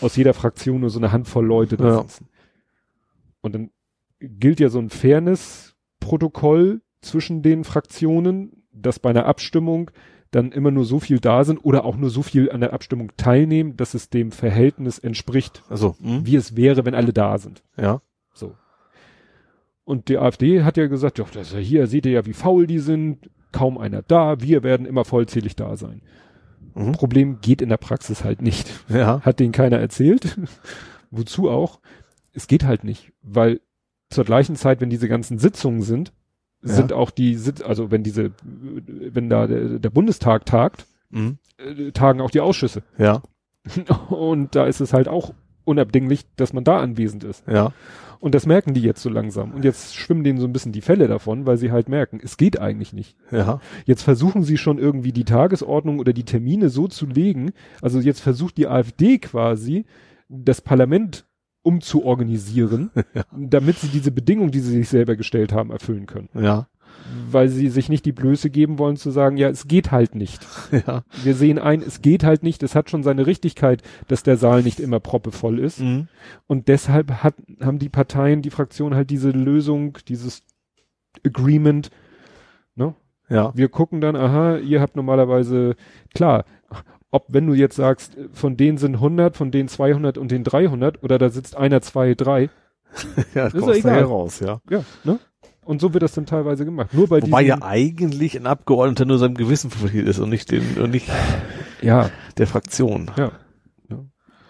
aus 0.00 0.14
jeder 0.16 0.34
Fraktion 0.34 0.80
nur 0.80 0.90
so 0.90 0.98
eine 0.98 1.10
Handvoll 1.12 1.44
Leute 1.44 1.76
da 1.76 1.84
Ja. 1.88 2.00
sitzen. 2.02 2.28
Und 3.40 3.54
dann 3.54 3.70
gilt 4.20 4.60
ja 4.60 4.68
so 4.68 4.78
ein 4.78 4.90
Fairness-Protokoll 4.90 6.80
zwischen 7.00 7.42
den 7.42 7.64
Fraktionen, 7.64 8.62
dass 8.72 8.98
bei 8.98 9.10
einer 9.10 9.26
Abstimmung 9.26 9.90
dann 10.30 10.52
immer 10.52 10.70
nur 10.70 10.84
so 10.84 10.98
viel 11.00 11.18
da 11.20 11.44
sind 11.44 11.58
oder 11.58 11.84
auch 11.84 11.96
nur 11.96 12.08
so 12.08 12.22
viel 12.22 12.50
an 12.50 12.60
der 12.60 12.72
Abstimmung 12.72 13.10
teilnehmen, 13.16 13.76
dass 13.76 13.92
es 13.94 14.08
dem 14.08 14.32
Verhältnis 14.32 14.98
entspricht, 14.98 15.62
Also, 15.68 15.94
hm? 16.00 16.24
wie 16.24 16.36
es 16.36 16.56
wäre, 16.56 16.84
wenn 16.84 16.94
alle 16.94 17.12
da 17.12 17.38
sind. 17.38 17.62
ja. 17.76 18.00
So. 18.34 18.54
Und 19.84 20.08
die 20.08 20.16
AfD 20.16 20.62
hat 20.62 20.76
ja 20.78 20.86
gesagt, 20.86 21.18
ja, 21.18 21.26
das 21.34 21.54
hier, 21.54 21.86
seht 21.86 22.06
ihr 22.06 22.12
ja, 22.12 22.24
wie 22.24 22.32
faul 22.32 22.66
die 22.66 22.78
sind, 22.78 23.28
kaum 23.52 23.78
einer 23.78 24.02
da, 24.02 24.40
wir 24.40 24.62
werden 24.62 24.86
immer 24.86 25.04
vollzählig 25.04 25.56
da 25.56 25.76
sein. 25.76 26.02
Mhm. 26.74 26.92
Problem 26.92 27.40
geht 27.40 27.60
in 27.62 27.68
der 27.68 27.76
Praxis 27.76 28.24
halt 28.24 28.40
nicht. 28.42 28.70
Ja. 28.88 29.20
Hat 29.22 29.40
denen 29.40 29.52
keiner 29.52 29.78
erzählt. 29.78 30.38
Wozu 31.10 31.50
auch? 31.50 31.80
Es 32.32 32.46
geht 32.46 32.64
halt 32.64 32.82
nicht, 32.84 33.12
weil 33.22 33.60
zur 34.08 34.24
gleichen 34.24 34.56
Zeit, 34.56 34.80
wenn 34.80 34.90
diese 34.90 35.08
ganzen 35.08 35.38
Sitzungen 35.38 35.82
sind, 35.82 36.12
Ja. 36.62 36.72
sind 36.74 36.92
auch 36.92 37.10
die 37.10 37.34
Sitz, 37.34 37.60
also 37.60 37.90
wenn 37.90 38.02
diese, 38.02 38.30
wenn 38.42 39.28
da 39.28 39.46
der, 39.46 39.78
der 39.78 39.90
Bundestag 39.90 40.46
tagt, 40.46 40.86
Mhm. 41.10 41.36
äh, 41.58 41.92
tagen 41.92 42.20
auch 42.22 42.30
die 42.30 42.40
Ausschüsse. 42.40 42.82
Ja. 42.96 43.22
Und 44.08 44.54
da 44.54 44.64
ist 44.66 44.80
es 44.80 44.92
halt 44.94 45.08
auch 45.08 45.34
unabdinglich, 45.64 46.24
dass 46.36 46.52
man 46.52 46.64
da 46.64 46.78
anwesend 46.80 47.24
ist. 47.24 47.44
Ja. 47.48 47.72
Und 48.20 48.36
das 48.36 48.46
merken 48.46 48.72
die 48.72 48.82
jetzt 48.82 49.02
so 49.02 49.08
langsam. 49.10 49.50
Und 49.52 49.64
jetzt 49.64 49.96
schwimmen 49.96 50.22
denen 50.22 50.38
so 50.38 50.46
ein 50.46 50.52
bisschen 50.52 50.70
die 50.70 50.80
Fälle 50.80 51.08
davon, 51.08 51.44
weil 51.44 51.56
sie 51.56 51.72
halt 51.72 51.88
merken, 51.88 52.20
es 52.22 52.36
geht 52.36 52.60
eigentlich 52.60 52.92
nicht. 52.92 53.16
Ja. 53.32 53.60
Jetzt 53.84 54.02
versuchen 54.02 54.44
sie 54.44 54.58
schon 54.58 54.78
irgendwie 54.78 55.10
die 55.12 55.24
Tagesordnung 55.24 55.98
oder 55.98 56.12
die 56.12 56.22
Termine 56.24 56.68
so 56.68 56.86
zu 56.86 57.06
legen. 57.06 57.50
Also 57.80 57.98
jetzt 57.98 58.20
versucht 58.20 58.56
die 58.58 58.68
AfD 58.68 59.18
quasi, 59.18 59.86
das 60.28 60.60
Parlament 60.60 61.26
umzuorganisieren, 61.62 62.90
Ja. 63.14 63.24
damit 63.36 63.78
sie 63.78 63.88
diese 63.88 64.10
Bedingungen, 64.12 64.50
die 64.50 64.60
sie 64.60 64.72
sich 64.72 64.88
selber 64.88 65.16
gestellt 65.16 65.52
haben, 65.52 65.70
erfüllen 65.70 66.06
können. 66.06 66.28
Ja. 66.34 66.68
Weil 67.30 67.48
sie 67.48 67.68
sich 67.68 67.88
nicht 67.88 68.04
die 68.06 68.12
Blöße 68.12 68.48
geben 68.48 68.78
wollen 68.78 68.96
zu 68.96 69.10
sagen, 69.10 69.36
ja, 69.36 69.48
es 69.48 69.68
geht 69.68 69.90
halt 69.90 70.14
nicht. 70.14 70.46
Ja. 70.86 71.04
Wir 71.22 71.34
sehen 71.34 71.58
ein, 71.58 71.82
es 71.82 72.00
geht 72.00 72.24
halt 72.24 72.42
nicht. 72.42 72.62
Es 72.62 72.74
hat 72.74 72.90
schon 72.90 73.02
seine 73.02 73.26
Richtigkeit, 73.26 73.82
dass 74.08 74.22
der 74.22 74.36
Saal 74.36 74.62
nicht 74.62 74.80
immer 74.80 75.00
proppevoll 75.00 75.58
ist. 75.58 75.80
Mhm. 75.80 76.08
Und 76.46 76.68
deshalb 76.68 77.22
hat, 77.22 77.34
haben 77.60 77.78
die 77.78 77.90
Parteien, 77.90 78.42
die 78.42 78.50
Fraktionen 78.50 78.94
halt 78.96 79.10
diese 79.10 79.30
Lösung, 79.30 79.98
dieses 80.08 80.42
Agreement, 81.24 81.90
ne? 82.74 82.94
Ja. 83.28 83.52
Wir 83.54 83.68
gucken 83.68 84.00
dann, 84.00 84.16
aha, 84.16 84.56
ihr 84.58 84.80
habt 84.80 84.96
normalerweise, 84.96 85.76
klar, 86.14 86.44
ob 87.10 87.26
wenn 87.28 87.46
du 87.46 87.54
jetzt 87.54 87.76
sagst, 87.76 88.16
von 88.32 88.56
denen 88.56 88.78
sind 88.78 88.94
100, 88.94 89.36
von 89.36 89.50
denen 89.50 89.68
200 89.68 90.16
und 90.18 90.30
den 90.30 90.44
300 90.44 91.02
oder 91.02 91.18
da 91.18 91.28
sitzt 91.28 91.56
einer, 91.56 91.82
zwei, 91.82 92.14
drei, 92.14 92.48
Ja, 93.34 93.46
Ist 93.46 93.52
kommst 93.52 93.68
doch 93.68 93.74
egal. 93.74 94.04
raus, 94.04 94.40
ja. 94.40 94.60
ja, 94.70 94.84
ne? 95.04 95.18
Und 95.64 95.80
so 95.80 95.92
wird 95.94 96.02
das 96.02 96.12
dann 96.12 96.26
teilweise 96.26 96.64
gemacht. 96.64 96.92
Nur 96.92 97.08
bei 97.08 97.22
Wobei 97.22 97.42
ja 97.42 97.58
eigentlich 97.62 98.36
ein 98.36 98.46
Abgeordneter 98.46 99.04
nur 99.04 99.18
seinem 99.18 99.34
Gewissen 99.34 99.70
verpflichtet 99.70 100.08
ist 100.08 100.18
und 100.18 100.28
nicht 100.30 100.50
den, 100.50 100.62
und 100.80 100.90
nicht 100.90 101.08
ja, 101.80 102.10
der 102.36 102.46
Fraktion. 102.46 103.10
ja. 103.16 103.32
ja. 103.88 104.04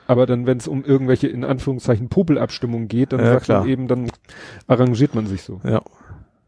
Aber 0.06 0.26
dann, 0.26 0.46
wenn 0.46 0.58
es 0.58 0.68
um 0.68 0.84
irgendwelche, 0.84 1.28
in 1.28 1.44
Anführungszeichen, 1.44 2.08
Popelabstimmungen 2.08 2.88
geht, 2.88 3.12
dann 3.12 3.20
Ja, 3.20 3.32
sagt 3.34 3.44
klar. 3.44 3.60
man 3.60 3.68
eben, 3.68 3.88
dann 3.88 4.10
arrangiert 4.66 5.14
man 5.14 5.26
sich 5.26 5.42
so. 5.42 5.60
Ja. 5.64 5.82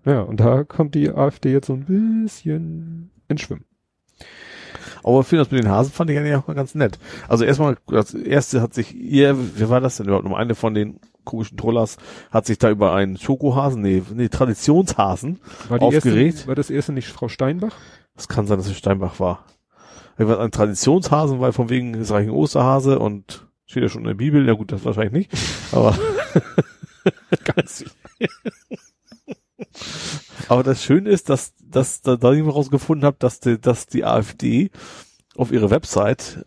Ja, 0.07 0.20
und 0.20 0.41
da 0.41 0.65
kommt 0.65 0.95
die 0.95 1.11
AfD 1.11 1.51
jetzt 1.53 1.66
so 1.69 1.73
ein 1.73 1.85
bisschen 1.86 3.11
ins 3.28 3.41
Schwimmen. 3.41 3.65
Aber 5.03 5.24
für 5.24 5.36
das 5.36 5.51
mit 5.51 5.62
den 5.62 5.70
Hasen 5.70 5.93
fand 5.93 6.11
ich 6.11 6.19
eigentlich 6.19 6.35
auch 6.35 6.47
mal 6.47 6.55
ganz 6.55 6.74
nett. 6.74 6.99
Also 7.28 7.45
erstmal, 7.45 7.77
das 7.86 8.12
erste 8.15 8.61
hat 8.62 8.74
sich 8.74 8.95
ihr, 8.95 9.36
wer 9.57 9.69
war 9.70 9.81
das 9.81 9.97
denn 9.99 10.07
überhaupt? 10.07 10.27
Um 10.27 10.35
eine 10.35 10.55
von 10.55 10.74
den 10.74 11.01
komischen 11.25 11.57
Trollers 11.57 11.97
hat 12.31 12.47
sich 12.47 12.59
da 12.59 12.71
über 12.71 12.95
einen 12.95 13.17
Schokohasen, 13.17 13.83
nee, 13.83 14.03
nee, 14.15 14.29
Traditionshasen 14.29 15.41
War, 15.69 15.79
die 15.79 15.85
aufgeregt. 15.85 16.35
Erste, 16.35 16.49
war 16.49 16.55
das 16.55 16.71
erste 16.71 16.93
nicht 16.93 17.09
Frau 17.09 17.29
Steinbach? 17.29 17.75
Das 18.15 18.29
kann 18.29 18.47
sein, 18.47 18.59
dass 18.59 18.67
es 18.67 18.77
Steinbach 18.77 19.21
war. 19.21 19.45
Irgendwas 20.17 20.39
ein 20.39 20.53
Traditionshasen, 20.53 21.41
weil 21.41 21.53
von 21.53 21.71
wegen 21.71 21.95
ist 21.95 22.13
ein 22.13 22.31
Osterhase 22.31 22.99
und 22.99 23.47
steht 23.67 23.83
ja 23.83 23.89
schon 23.89 24.03
in 24.03 24.09
der 24.09 24.15
Bibel. 24.15 24.47
Ja 24.47 24.53
gut, 24.53 24.71
das 24.71 24.85
wahrscheinlich 24.85 25.13
nicht. 25.13 25.33
Aber, 25.73 25.99
Ganz 27.45 27.85
aber 30.49 30.63
das 30.63 30.83
Schöne 30.83 31.11
ist, 31.11 31.29
dass, 31.29 31.55
dass 31.61 32.03
da, 32.03 32.17
da 32.17 32.33
ich 32.33 32.45
rausgefunden 32.45 33.07
habe, 33.07 33.17
dass 33.19 33.41
die, 33.41 33.61
dass 33.61 33.87
die 33.87 34.05
AfD 34.05 34.71
auf 35.37 35.53
ihrer 35.53 35.71
Website 35.71 36.47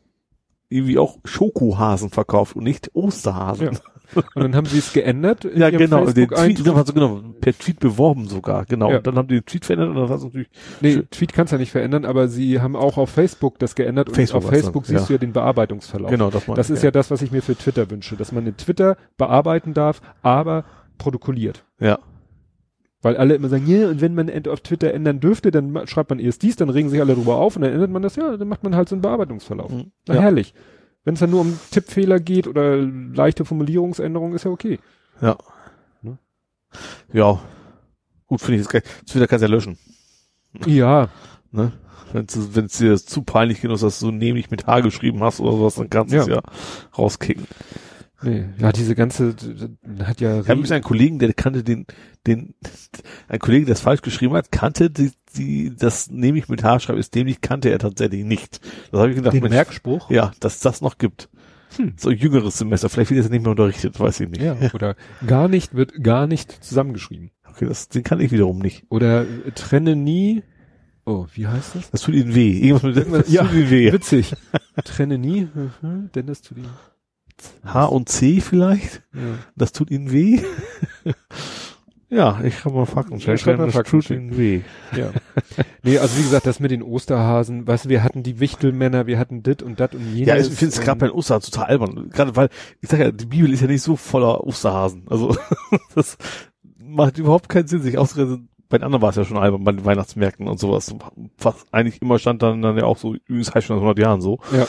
irgendwie 0.70 0.98
auch 0.98 1.18
Schokohasen 1.24 2.10
verkauft 2.10 2.56
und 2.56 2.64
nicht 2.64 2.92
Osterhasen. 2.94 3.74
Ja. 3.74 3.80
Und 4.16 4.44
dann 4.44 4.56
haben 4.56 4.66
sie 4.66 4.80
es 4.80 4.94
geändert. 4.94 5.46
in 5.46 5.60
Ja, 5.60 5.70
genau, 5.70 6.06
den 6.06 6.30
Tweet, 6.30 6.68
also 6.68 6.94
genau, 6.94 7.22
per 7.42 7.58
Tweet 7.58 7.80
beworben 7.80 8.28
sogar, 8.28 8.66
genau. 8.66 8.92
Ja. 8.92 8.98
Und 8.98 9.08
dann 9.08 9.16
haben 9.18 9.28
die 9.28 9.36
den 9.36 9.46
Tweet 9.46 9.66
verändert 9.66 9.90
und 9.90 9.96
dann 9.96 10.10
war 10.10 10.18
es 10.18 10.24
natürlich, 10.24 10.50
Nee, 10.82 11.04
Tweet 11.12 11.34
kannst 11.34 11.52
du 11.52 11.56
ja 11.56 11.60
nicht 11.60 11.72
verändern, 11.72 12.06
aber 12.06 12.28
sie 12.28 12.62
haben 12.62 12.76
auch 12.76 12.98
auf 12.98 13.10
Facebook 13.10 13.60
das 13.60 13.76
geändert 13.76 14.10
und 14.10 14.16
Facebook 14.16 14.38
auf 14.38 14.52
war's 14.52 14.62
Facebook 14.62 14.86
dann, 14.86 14.98
siehst 14.98 15.10
du 15.10 15.14
ja 15.14 15.20
den 15.20 15.34
Bearbeitungsverlauf. 15.34 16.10
genau, 16.10 16.30
das 16.30 16.46
Das 16.46 16.70
ist 16.70 16.84
ja 16.84 16.92
das, 16.92 17.12
was 17.12 17.22
ich 17.22 17.32
mir 17.32 17.42
für 17.42 17.56
Twitter 17.56 17.90
wünsche, 17.90 18.16
dass 18.16 18.32
man 18.32 18.46
in 18.48 18.56
Twitter 18.58 18.98
bearbeiten 19.18 19.74
darf, 19.74 20.02
aber 20.22 20.66
protokolliert. 20.98 21.64
ja, 21.80 22.00
Weil 23.02 23.18
alle 23.18 23.36
immer 23.36 23.50
sagen, 23.50 23.68
ja, 23.68 23.90
und 23.90 24.02
wenn 24.02 24.16
man 24.16 24.30
auf 24.48 24.62
Twitter 24.62 24.94
ändern 24.94 25.20
dürfte, 25.20 25.52
dann 25.52 25.86
schreibt 25.88 26.10
man 26.10 26.20
erst 26.20 26.42
dies, 26.42 26.56
dann 26.56 26.70
regen 26.70 26.90
sich 26.90 27.00
alle 27.00 27.14
drüber 27.14 27.36
auf 27.38 27.56
und 27.56 27.62
dann 27.62 27.74
ändert 27.74 27.92
man 27.92 28.02
das, 28.02 28.16
ja, 28.16 28.36
dann 28.38 28.48
macht 28.48 28.64
man 28.64 28.76
halt 28.76 28.90
so 28.90 28.96
einen 28.96 29.02
Bearbeitungsverlauf. 29.02 29.72
Mhm. 29.72 29.92
Na, 30.08 30.16
ja. 30.16 30.22
herrlich. 30.22 30.54
Wenn 31.08 31.14
es 31.14 31.22
dann 31.22 31.30
nur 31.30 31.40
um 31.40 31.58
Tippfehler 31.72 32.20
geht 32.20 32.48
oder 32.48 32.76
leichte 32.76 33.46
Formulierungsänderungen, 33.46 34.36
ist 34.36 34.44
ja 34.44 34.52
okay. 34.52 34.78
Ja. 35.22 35.38
Ne? 36.02 36.18
Ja. 37.14 37.42
Gut, 38.26 38.42
finde 38.42 38.60
ich 38.60 38.64
das 38.64 38.74
geil. 38.74 38.84
Twitter 39.10 39.26
kannst 39.26 39.42
du 39.42 39.48
ja 39.48 39.56
löschen. 39.56 39.78
Ja. 40.66 41.08
Ne? 41.50 41.72
Wenn 42.12 42.26
es 42.66 42.78
dir 42.78 42.98
zu 42.98 43.22
peinlich 43.22 43.62
genug 43.62 43.76
ist, 43.76 43.84
dass 43.84 44.02
du 44.02 44.12
nämlich 44.12 44.52
mit 44.52 44.68
H 44.68 44.82
geschrieben 44.82 45.24
hast 45.24 45.40
oder 45.40 45.54
sowas, 45.54 45.76
dann 45.76 45.90
kannst 45.90 46.14
du 46.14 46.18
es 46.18 46.28
ja 46.28 46.42
rauskicken. 46.98 47.48
Nee, 48.22 48.50
ja, 48.58 48.74
diese 48.74 48.94
ganze 48.94 49.34
hat 50.04 50.20
ja. 50.20 50.42
Ich 50.42 50.50
habe 50.50 50.62
einen 50.62 50.84
Kollegen, 50.84 51.20
der 51.20 51.32
kannte 51.34 51.64
den, 51.64 51.86
den, 52.26 52.54
ein 53.30 53.40
Kollege, 53.40 53.66
der 53.66 53.76
es 53.76 53.82
falsch 53.82 54.02
geschrieben 54.02 54.34
hat, 54.34 54.52
kannte 54.52 54.90
die, 54.90 55.12
die, 55.38 55.76
das 55.76 56.10
nehme 56.10 56.38
ich 56.38 56.50
mit 56.50 56.64
H 56.64 56.80
schreibe, 56.80 57.00
ist 57.00 57.16
dämlich, 57.16 57.42
kannte 57.42 57.70
er 57.70 57.80
tatsächlich 57.80 58.26
nicht. 58.26 58.62
Das 58.92 59.00
habe 59.00 59.10
ich 59.12 59.16
gedacht. 59.16 59.34
Den 59.34 59.44
Mensch, 59.44 59.54
Merkspruch? 59.54 60.10
Ja, 60.10 60.32
dass 60.40 60.60
das 60.60 60.82
noch 60.82 60.98
gibt. 60.98 61.30
Hm. 61.76 61.94
So 61.98 62.12
jüngeres 62.12 62.58
Semester, 62.58 62.90
vielleicht 62.90 63.12
wird 63.12 63.24
es 63.24 63.30
nicht 63.30 63.42
mehr 63.42 63.52
unterrichtet, 63.52 64.00
weiß 64.00 64.22
ich 64.22 64.30
nicht. 64.30 64.42
Ja, 64.42 64.56
oder 64.74 64.96
gar 65.26 65.48
nicht, 65.48 65.76
wird 65.76 66.04
gar 66.04 66.28
nicht 66.28 66.64
zusammengeschrieben. 66.64 67.32
Okay, 67.50 67.66
das, 67.66 67.90
den 67.90 68.04
kann 68.04 68.20
ich 68.20 68.32
wiederum 68.32 68.60
nicht. 68.60 68.86
Oder 68.90 69.26
trenne 69.56 69.96
nie, 69.96 70.44
oh, 71.06 71.26
wie 71.34 71.48
heißt 71.48 71.76
das? 71.76 71.92
Das 71.92 72.02
tut 72.02 72.16
ihnen 72.16 72.36
weh. 72.36 72.60
Irgendwas 72.60 73.06
mit, 73.06 73.14
das 73.14 73.32
ja, 73.32 73.44
tut 73.44 73.54
ihnen 73.54 73.70
weh. 73.70 73.92
Witzig. 73.92 74.34
trenne 74.84 75.18
nie, 75.18 75.48
denn 76.16 76.28
das 76.28 76.42
tut 76.42 76.58
ihnen 76.58 76.70
H 77.64 77.86
und 77.86 78.10
C 78.10 78.42
vielleicht. 78.42 79.04
Ja. 79.14 79.38
Das 79.56 79.72
tut 79.72 79.92
ihnen 79.92 80.12
weh. 80.12 80.42
ja, 82.10 82.40
ich 82.44 82.64
habe 82.64 82.76
mal 82.76 82.86
Fakten 82.86 83.20
checken. 83.20 83.58
Ja, 83.58 83.66
das 83.66 83.74
Fakten 83.74 84.02
ihnen 84.14 84.38
weh. 84.38 84.62
Ja. 84.96 85.12
nee, 85.84 85.98
also 85.98 86.18
wie 86.18 86.24
gesagt, 86.24 86.46
das 86.46 86.62
mit 86.62 86.72
den 86.72 86.82
Osterhasen, 86.82 87.68
weißt 87.68 87.86
du, 87.86 87.90
wir 87.90 88.04
hatten 88.04 88.24
die 88.24 88.40
Wichtelmänner, 88.40 89.08
wir 89.08 89.20
hatten 89.20 89.44
dit 89.44 89.62
und 89.62 89.80
dat 89.80 89.94
und 89.94 90.14
jenes. 90.14 90.28
Ja, 90.28 90.38
ich 90.38 90.48
finde 90.48 90.74
es 90.74 90.80
gerade 90.82 91.00
bei 91.00 91.08
den 91.08 91.16
Osterhasen 91.16 91.52
total 91.52 91.68
albern. 91.68 92.10
Gerade 92.10 92.36
weil, 92.38 92.50
ich 92.80 92.90
sag 92.90 93.00
ja, 93.00 93.12
die 93.12 93.26
Bibel 93.26 93.52
ist 93.52 93.62
ja 93.62 93.68
nicht 93.68 93.82
so 93.82 93.98
voller 93.98 94.46
Osterhasen. 94.46 95.06
Also 95.10 95.36
das 95.96 96.18
macht 96.78 97.18
überhaupt 97.18 97.50
keinen 97.50 97.68
Sinn, 97.68 97.82
sich 97.82 97.98
ausreden. 97.98 98.48
Bei 98.70 98.78
den 98.78 98.86
anderen 98.86 99.02
war 99.02 99.10
es 99.10 99.18
ja 99.18 99.26
schon 99.26 99.38
albern, 99.38 99.66
bei 99.66 99.74
den 99.74 99.84
Weihnachtsmärkten 99.84 100.48
und 100.48 100.60
sowas. 100.60 100.96
Was 101.38 101.66
eigentlich 101.72 102.02
immer 102.02 102.20
stand 102.20 102.42
dann, 102.42 102.62
dann 102.62 102.78
ja 102.78 102.86
auch 102.86 102.98
so, 102.98 103.16
übrigens 103.16 103.54
heißt 103.54 103.68
schon 103.68 103.78
100 103.78 104.00
Jahren 104.00 104.22
so. 104.22 104.40
Ja. 104.54 104.66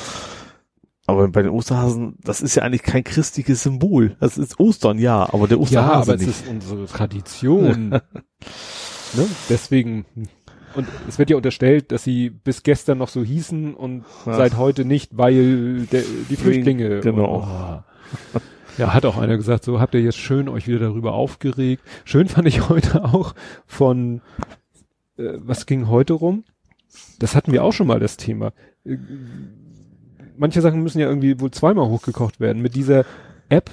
Aber 1.08 1.26
bei 1.28 1.40
den 1.40 1.52
Osterhasen, 1.52 2.16
das 2.22 2.42
ist 2.42 2.54
ja 2.54 2.64
eigentlich 2.64 2.82
kein 2.82 3.02
christliches 3.02 3.62
Symbol. 3.62 4.14
Das 4.20 4.36
ist 4.36 4.60
Ostern, 4.60 4.98
ja, 4.98 5.32
aber 5.32 5.48
der 5.48 5.58
Osterhase 5.58 5.88
Ja, 5.88 6.02
aber 6.02 6.16
nicht. 6.18 6.28
es 6.28 6.42
ist 6.42 6.48
unsere 6.48 6.84
Tradition. 6.84 7.88
ne? 7.88 8.00
Deswegen, 9.48 10.04
und 10.74 10.86
es 11.08 11.18
wird 11.18 11.30
ja 11.30 11.36
unterstellt, 11.36 11.92
dass 11.92 12.04
sie 12.04 12.28
bis 12.28 12.62
gestern 12.62 12.98
noch 12.98 13.08
so 13.08 13.24
hießen 13.24 13.72
und 13.72 14.04
ja. 14.26 14.34
seit 14.34 14.58
heute 14.58 14.84
nicht, 14.84 15.16
weil 15.16 15.86
der, 15.86 16.02
die 16.28 16.36
Flüchtlinge. 16.36 17.00
Genau. 17.00 17.42
Oh. 17.42 18.38
Ja, 18.76 18.94
hat 18.94 19.04
auch 19.06 19.18
einer 19.18 19.36
gesagt, 19.36 19.64
so 19.64 19.80
habt 19.80 19.94
ihr 19.94 20.02
jetzt 20.02 20.18
schön 20.18 20.48
euch 20.48 20.68
wieder 20.68 20.78
darüber 20.78 21.12
aufgeregt. 21.14 21.82
Schön 22.04 22.28
fand 22.28 22.46
ich 22.46 22.68
heute 22.68 23.02
auch 23.02 23.34
von, 23.66 24.20
äh, 25.16 25.32
was 25.38 25.66
ging 25.66 25.88
heute 25.88 26.12
rum? 26.12 26.44
Das 27.18 27.34
hatten 27.34 27.50
wir 27.50 27.64
auch 27.64 27.72
schon 27.72 27.88
mal 27.88 27.98
das 27.98 28.18
Thema 28.18 28.52
äh, 28.84 28.98
manche 30.38 30.60
Sachen 30.60 30.82
müssen 30.82 31.00
ja 31.00 31.08
irgendwie 31.08 31.40
wohl 31.40 31.50
zweimal 31.50 31.88
hochgekocht 31.88 32.40
werden. 32.40 32.62
Mit 32.62 32.74
dieser 32.74 33.04
App 33.48 33.70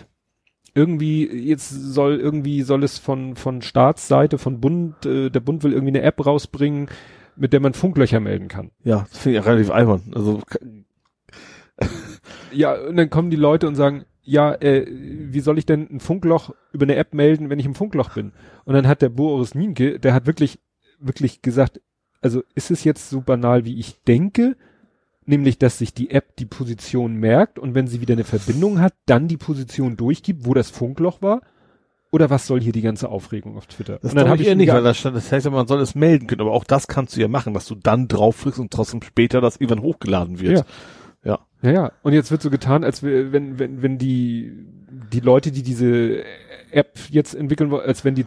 irgendwie, 0.74 1.26
jetzt 1.26 1.70
soll 1.70 2.20
irgendwie, 2.20 2.62
soll 2.62 2.84
es 2.84 2.98
von, 2.98 3.36
von 3.36 3.62
Staatsseite, 3.62 4.38
von 4.38 4.60
Bund, 4.60 5.06
äh, 5.06 5.30
der 5.30 5.40
Bund 5.40 5.64
will 5.64 5.72
irgendwie 5.72 5.98
eine 5.98 6.02
App 6.02 6.26
rausbringen, 6.26 6.90
mit 7.38 7.54
der 7.54 7.62
man 7.62 7.74
Funklöcher 7.74 8.20
melden 8.20 8.50
kann. 8.50 8.72
Ja, 8.84 9.08
das 9.10 9.20
finde 9.20 9.40
ich 9.40 9.46
relativ 9.46 9.72
albern. 9.72 10.04
Also, 10.14 10.42
ja, 12.52 12.74
und 12.74 12.98
dann 12.98 13.10
kommen 13.10 13.30
die 13.30 13.38
Leute 13.38 13.68
und 13.68 13.76
sagen, 13.76 14.06
ja, 14.22 14.54
äh, 14.56 14.86
wie 14.90 15.40
soll 15.40 15.58
ich 15.58 15.66
denn 15.66 15.88
ein 15.90 16.00
Funkloch 16.00 16.54
über 16.74 16.84
eine 16.84 16.96
App 16.96 17.14
melden, 17.14 17.50
wenn 17.50 17.60
ich 17.60 17.66
im 17.66 17.76
Funkloch 17.76 18.14
bin? 18.14 18.34
Und 18.66 18.74
dann 18.74 18.88
hat 18.88 19.02
der 19.02 19.10
Boris 19.10 19.56
Nienke, 19.56 20.00
der 20.00 20.14
hat 20.14 20.26
wirklich, 20.26 20.60
wirklich 21.00 21.42
gesagt, 21.42 21.80
also 22.22 22.42
ist 22.56 22.72
es 22.72 22.84
jetzt 22.84 23.10
so 23.10 23.22
banal, 23.22 23.66
wie 23.66 23.80
ich 23.80 24.02
denke? 24.04 24.58
Nämlich 25.26 25.58
dass 25.58 25.78
sich 25.78 25.94
die 25.94 26.12
App 26.12 26.36
die 26.38 26.46
Position 26.46 27.16
merkt 27.16 27.60
und 27.60 27.76
wenn 27.76 27.88
sie 27.88 28.02
wieder 28.02 28.14
eine 28.14 28.24
Verbindung 28.24 28.80
hat, 28.80 28.94
dann 29.06 29.28
die 29.28 29.38
Position 29.38 29.98
durchgibt, 29.98 30.46
wo 30.46 30.54
das 30.54 30.70
Funkloch 30.70 31.22
war? 31.22 31.42
Oder 32.12 32.30
was 32.30 32.48
soll 32.48 32.62
hier 32.62 32.72
die 32.72 32.82
ganze 32.82 33.10
Aufregung 33.10 33.58
auf 33.58 33.66
Twitter? 33.66 34.00
Das 34.02 34.16
habe 34.16 34.42
ich 34.42 34.48
ja 34.48 34.56
nicht, 34.56 34.72
weil 34.72 34.84
das, 34.84 34.98
stand, 34.98 35.18
das 35.18 35.32
heißt 35.32 35.46
ja, 35.46 35.52
man 35.52 35.68
soll 35.68 35.82
es 35.82 35.96
melden 35.96 36.28
können, 36.28 36.42
aber 36.42 36.54
auch 36.54 36.64
das 36.64 36.88
kannst 36.88 37.16
du 37.16 37.20
ja 37.20 37.28
machen, 37.28 37.54
dass 37.54 37.66
du 37.66 37.76
dann 37.76 38.08
draufdrückst 38.08 38.60
und 38.60 38.72
trotzdem 38.72 39.02
später 39.02 39.42
das 39.42 39.58
irgendwann 39.58 39.84
hochgeladen 39.84 40.40
wird. 40.40 40.60
Ja. 40.60 40.66
Ja. 41.32 41.40
Ja, 41.62 41.72
ja. 41.72 41.92
Und 42.04 42.14
jetzt 42.14 42.32
wird 42.32 42.42
so 42.42 42.50
getan, 42.50 42.84
als 42.84 43.04
wenn, 43.04 43.58
wenn, 43.60 43.82
wenn 43.82 43.98
die, 43.98 44.52
die 45.12 45.20
Leute, 45.20 45.52
die 45.52 45.64
diese 45.64 46.24
App 46.72 46.98
jetzt 47.10 47.34
entwickeln 47.34 47.72
wollen, 47.72 47.86
als 47.86 48.06
wenn 48.06 48.16
die, 48.16 48.26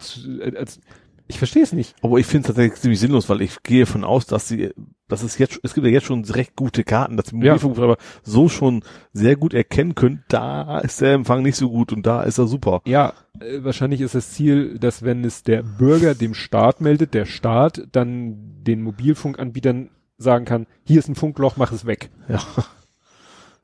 als, 0.55 0.79
ich 1.27 1.37
verstehe 1.37 1.63
es 1.63 1.73
nicht. 1.73 1.95
Aber 2.01 2.17
ich 2.17 2.25
finde 2.25 2.41
es 2.41 2.47
tatsächlich 2.47 2.79
ziemlich 2.79 2.99
sinnlos, 2.99 3.29
weil 3.29 3.41
ich 3.41 3.63
gehe 3.63 3.85
von 3.85 4.03
aus, 4.03 4.25
dass 4.25 4.47
sie, 4.47 4.71
dass 5.09 5.23
es 5.23 5.37
jetzt, 5.37 5.59
es 5.63 5.73
gibt 5.73 5.85
ja 5.85 5.91
jetzt 5.91 6.05
schon 6.05 6.23
recht 6.23 6.55
gute 6.55 6.85
Karten, 6.85 7.17
dass 7.17 7.25
die 7.25 7.35
Mobilfunkbetreiber 7.35 7.97
ja. 7.99 8.05
so 8.23 8.47
schon 8.47 8.83
sehr 9.11 9.35
gut 9.35 9.53
erkennen 9.53 9.95
können, 9.95 10.23
da 10.29 10.79
ist 10.79 11.01
der 11.01 11.13
Empfang 11.13 11.43
nicht 11.43 11.57
so 11.57 11.69
gut 11.69 11.91
und 11.91 12.05
da 12.05 12.23
ist 12.23 12.37
er 12.37 12.47
super. 12.47 12.81
Ja, 12.85 13.13
äh, 13.41 13.63
wahrscheinlich 13.63 13.99
ist 13.99 14.15
das 14.15 14.31
Ziel, 14.31 14.79
dass 14.79 15.03
wenn 15.03 15.25
es 15.25 15.43
der 15.43 15.63
Bürger 15.63 16.15
dem 16.15 16.33
Staat 16.33 16.79
meldet, 16.79 17.13
der 17.13 17.25
Staat 17.25 17.87
dann 17.91 18.63
den 18.63 18.81
Mobilfunkanbietern 18.81 19.89
sagen 20.17 20.45
kann, 20.45 20.67
hier 20.85 20.99
ist 20.99 21.09
ein 21.09 21.15
Funkloch, 21.15 21.57
mach 21.57 21.71
es 21.71 21.85
weg. 21.85 22.09
Ja. 22.29 22.39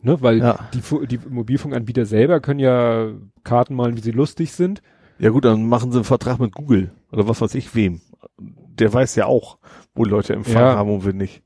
Ne, 0.01 0.21
weil 0.21 0.37
ja. 0.37 0.59
die, 0.71 1.07
die 1.07 1.17
Mobilfunkanbieter 1.27 2.05
selber 2.05 2.39
können 2.39 2.59
ja 2.59 3.09
Karten 3.43 3.73
malen, 3.73 3.97
wie 3.97 4.01
sie 4.01 4.11
lustig 4.11 4.51
sind. 4.51 4.83
Ja 5.17 5.31
gut, 5.31 5.45
dann 5.45 5.67
machen 5.67 5.91
sie 5.91 5.97
einen 5.97 6.03
Vertrag 6.05 6.39
mit 6.39 6.53
Google 6.53 6.91
oder 7.11 7.27
was 7.27 7.41
weiß 7.41 7.55
ich 7.55 7.73
wem. 7.73 8.01
Der 8.37 8.93
weiß 8.93 9.15
ja 9.15 9.25
auch, 9.25 9.57
wo 9.95 10.03
Leute 10.03 10.33
Empfang 10.33 10.61
ja. 10.61 10.75
haben 10.75 10.91
und 10.91 11.05
wir 11.05 11.13
nicht. 11.13 11.41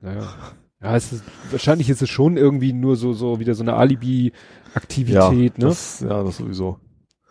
Naja. 0.00 0.28
Ja, 0.82 0.96
es 0.96 1.12
ist, 1.12 1.24
wahrscheinlich 1.50 1.88
ist 1.88 2.02
es 2.02 2.10
schon 2.10 2.36
irgendwie 2.36 2.74
nur 2.74 2.96
so, 2.96 3.14
so 3.14 3.40
wieder 3.40 3.54
so 3.54 3.62
eine 3.62 3.74
Alibi-Aktivität, 3.74 5.14
ja, 5.56 5.64
ne? 5.64 5.68
Das, 5.68 6.00
ja, 6.00 6.22
das 6.22 6.36
sowieso. 6.36 6.78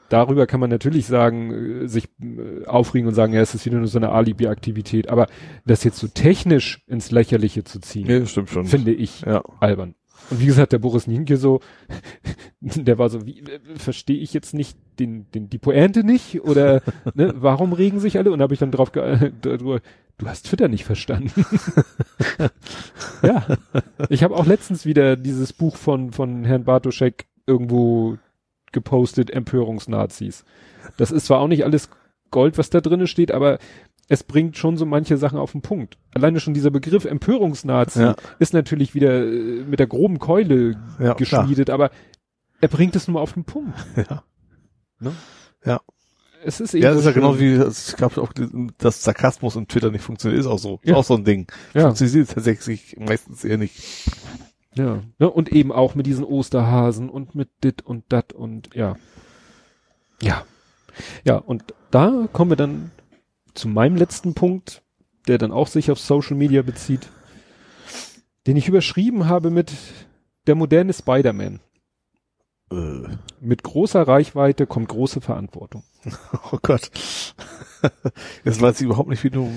Darüber 0.10 0.48
kann 0.48 0.60
man 0.60 0.70
natürlich 0.70 1.06
sagen, 1.06 1.84
äh, 1.84 1.88
sich 1.88 2.10
äh, 2.22 2.66
aufregen 2.66 3.08
und 3.08 3.14
sagen, 3.14 3.34
ja, 3.34 3.42
es 3.42 3.54
ist 3.54 3.66
wieder 3.66 3.78
nur 3.78 3.88
so 3.88 4.00
eine 4.00 4.12
Alibi-Aktivität. 4.12 5.10
Aber 5.10 5.28
das 5.66 5.84
jetzt 5.84 6.00
so 6.00 6.08
technisch 6.08 6.84
ins 6.88 7.12
Lächerliche 7.12 7.64
zu 7.64 7.80
ziehen, 7.80 8.08
ja, 8.08 8.26
stimmt 8.26 8.50
schon. 8.50 8.66
finde 8.66 8.92
ich 8.92 9.22
ja. 9.22 9.44
albern. 9.60 9.96
Und 10.30 10.40
wie 10.40 10.46
gesagt, 10.46 10.72
der 10.72 10.80
Boris 10.80 11.08
Nienke 11.08 11.38
so, 11.38 11.60
der 12.60 12.98
war 12.98 13.10
so, 13.10 13.26
wie, 13.26 13.40
äh, 13.40 13.60
verstehe 13.76 14.18
ich 14.18 14.34
jetzt 14.34 14.54
nicht 14.54 14.78
den, 15.00 15.30
den, 15.32 15.50
die 15.50 15.58
Pointe 15.58 16.04
nicht? 16.04 16.42
Oder 16.44 16.82
ne, 17.14 17.34
warum 17.38 17.74
regen 17.74 18.00
sich 18.00 18.18
alle? 18.18 18.32
Und 18.32 18.40
da 18.40 18.44
habe 18.44 18.54
ich 18.54 18.60
dann 18.60 18.72
drauf 18.72 18.92
ge 18.92 19.32
du 20.18 20.28
hast 20.28 20.48
Twitter 20.48 20.68
nicht 20.68 20.86
verstanden. 20.86 21.46
ja. 23.22 23.46
Ich 24.10 24.24
habe 24.24 24.36
auch 24.36 24.46
letztens 24.46 24.86
wieder 24.86 25.16
dieses 25.16 25.54
Buch 25.54 25.76
von, 25.76 26.12
von 26.12 26.46
Herrn 26.46 26.64
Bartoschek 26.64 27.26
irgendwo 27.46 28.18
gepostet, 28.72 29.32
Empörungsnazis. 29.32 30.46
Das 30.98 31.12
ist 31.12 31.26
zwar 31.26 31.40
auch 31.40 31.48
nicht 31.48 31.64
alles 31.64 31.90
Gold, 32.32 32.58
was 32.58 32.70
da 32.70 32.82
drinnen 32.82 33.08
steht, 33.08 33.32
aber 33.32 33.60
es 34.10 34.24
bringt 34.24 34.58
schon 34.58 34.78
so 34.78 34.86
manche 34.86 35.18
Sachen 35.18 35.40
auf 35.40 35.54
den 35.54 35.62
Punkt. 35.62 35.98
Alleine 36.14 36.40
schon 36.40 36.54
dieser 36.54 36.72
Begriff 36.72 37.06
Empörungsnazi 37.06 38.02
ja. 38.02 38.16
ist 38.40 38.54
natürlich 38.54 38.94
wieder 38.96 39.24
äh, 39.24 39.64
mit 39.64 39.80
der 39.80 39.88
groben 39.88 40.20
Keule 40.20 40.78
ja, 41.00 41.14
geschmiedet, 41.14 41.68
klar. 41.68 41.76
aber 41.76 41.92
er 42.60 42.68
bringt 42.68 42.96
es 42.96 43.08
nur 43.08 43.14
mal 43.16 43.22
auf 43.22 43.34
den 43.34 43.46
Punkt. 43.46 43.74
Ja. 43.96 44.24
Ne? 45.00 45.14
Ja. 45.66 45.82
Es 46.46 46.60
ist 46.60 46.74
eben. 46.74 46.84
Ja, 46.84 46.90
das 46.90 47.00
ist 47.00 47.06
ja 47.06 47.12
genau 47.12 47.40
wie, 47.40 47.56
ich 47.56 47.96
glaube 47.96 48.22
auch, 48.22 48.34
dass 48.78 49.04
Sarkasmus 49.04 49.56
in 49.56 49.68
Twitter 49.68 49.92
nicht 49.92 50.04
funktioniert, 50.04 50.42
ist 50.42 50.48
auch 50.48 50.60
so. 50.60 50.80
Ja. 50.84 50.94
Ist 50.94 51.00
auch 51.00 51.04
so 51.04 51.16
ein 51.16 51.24
Ding. 51.24 51.48
Ja. 51.74 51.84
Funktioniert 51.84 52.30
tatsächlich 52.30 52.98
meistens 53.00 53.44
eher 53.44 53.58
nicht. 53.58 53.76
Ja. 54.76 55.02
ja. 55.20 55.28
Und 55.28 55.52
eben 55.52 55.72
auch 55.72 55.96
mit 55.96 56.06
diesen 56.06 56.26
Osterhasen 56.26 57.10
und 57.10 57.36
mit 57.36 57.50
dit 57.64 57.82
und 57.82 58.06
dat 58.10 58.34
und 58.34 58.70
ja. 58.74 58.96
Ja. 60.22 60.46
Ja, 61.24 61.38
und 61.38 61.74
da 61.92 62.28
kommen 62.32 62.52
wir 62.52 62.56
dann 62.56 62.92
zu 63.54 63.68
meinem 63.68 63.96
letzten 63.96 64.34
Punkt, 64.34 64.82
der 65.28 65.38
dann 65.38 65.52
auch 65.52 65.68
sich 65.68 65.92
auf 65.92 66.00
Social 66.00 66.36
Media 66.36 66.62
bezieht, 66.62 67.10
den 68.48 68.58
ich 68.58 68.68
überschrieben 68.68 69.28
habe 69.28 69.50
mit 69.50 69.72
der 70.48 70.56
moderne 70.56 70.94
Spider-Man. 70.94 71.60
Äh. 72.74 73.08
Mit 73.40 73.64
großer 73.64 74.02
Reichweite 74.02 74.66
kommt 74.66 74.90
große 74.90 75.22
Verantwortung. 75.22 75.84
Oh 76.52 76.58
Gott. 76.62 76.92
Jetzt 78.46 78.62
weiß 78.62 78.80
ich 78.80 78.86
überhaupt 78.86 79.10
nicht, 79.10 79.24
wie 79.24 79.30
du, 79.30 79.50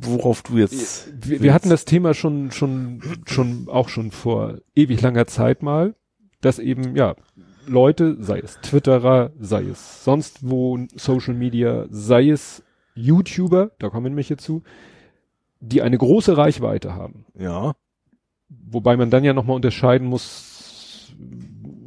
worauf 0.00 0.42
du 0.42 0.58
jetzt. 0.58 1.12
Wir, 1.26 1.42
wir 1.42 1.54
hatten 1.54 1.70
das 1.70 1.84
Thema 1.84 2.14
schon, 2.14 2.50
schon, 2.50 3.02
schon, 3.26 3.68
auch 3.68 3.88
schon 3.88 4.10
vor 4.10 4.58
ewig 4.74 5.00
langer 5.02 5.26
Zeit 5.26 5.62
mal, 5.62 5.94
dass 6.40 6.58
eben, 6.58 6.96
ja, 6.96 7.14
Leute, 7.66 8.16
sei 8.20 8.38
es 8.40 8.60
Twitterer, 8.60 9.32
sei 9.38 9.64
es 9.64 10.04
sonst 10.04 10.48
wo 10.48 10.78
Social 10.94 11.34
Media, 11.34 11.86
sei 11.90 12.30
es 12.30 12.62
YouTuber, 12.94 13.72
da 13.78 13.88
kommen 13.88 14.04
wir 14.04 14.10
nämlich 14.10 14.28
jetzt 14.28 14.44
zu, 14.44 14.62
die 15.60 15.82
eine 15.82 15.98
große 15.98 16.36
Reichweite 16.36 16.94
haben. 16.94 17.26
Ja. 17.38 17.74
Wobei 18.48 18.96
man 18.96 19.10
dann 19.10 19.24
ja 19.24 19.32
nochmal 19.32 19.56
unterscheiden 19.56 20.06
muss 20.06 21.14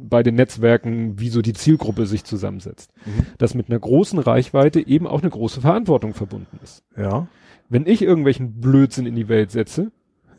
bei 0.08 0.22
den 0.22 0.34
Netzwerken, 0.36 1.18
wie 1.18 1.28
so 1.28 1.42
die 1.42 1.52
Zielgruppe 1.52 2.06
sich 2.06 2.24
zusammensetzt. 2.24 2.90
Mhm. 3.06 3.26
Dass 3.38 3.54
mit 3.54 3.68
einer 3.68 3.78
großen 3.78 4.18
Reichweite 4.18 4.86
eben 4.86 5.06
auch 5.06 5.20
eine 5.22 5.30
große 5.30 5.60
Verantwortung 5.60 6.14
verbunden 6.14 6.58
ist. 6.62 6.82
Ja. 6.96 7.28
Wenn 7.68 7.86
ich 7.86 8.02
irgendwelchen 8.02 8.60
Blödsinn 8.60 9.06
in 9.06 9.14
die 9.14 9.28
Welt 9.28 9.50
setze, 9.50 9.92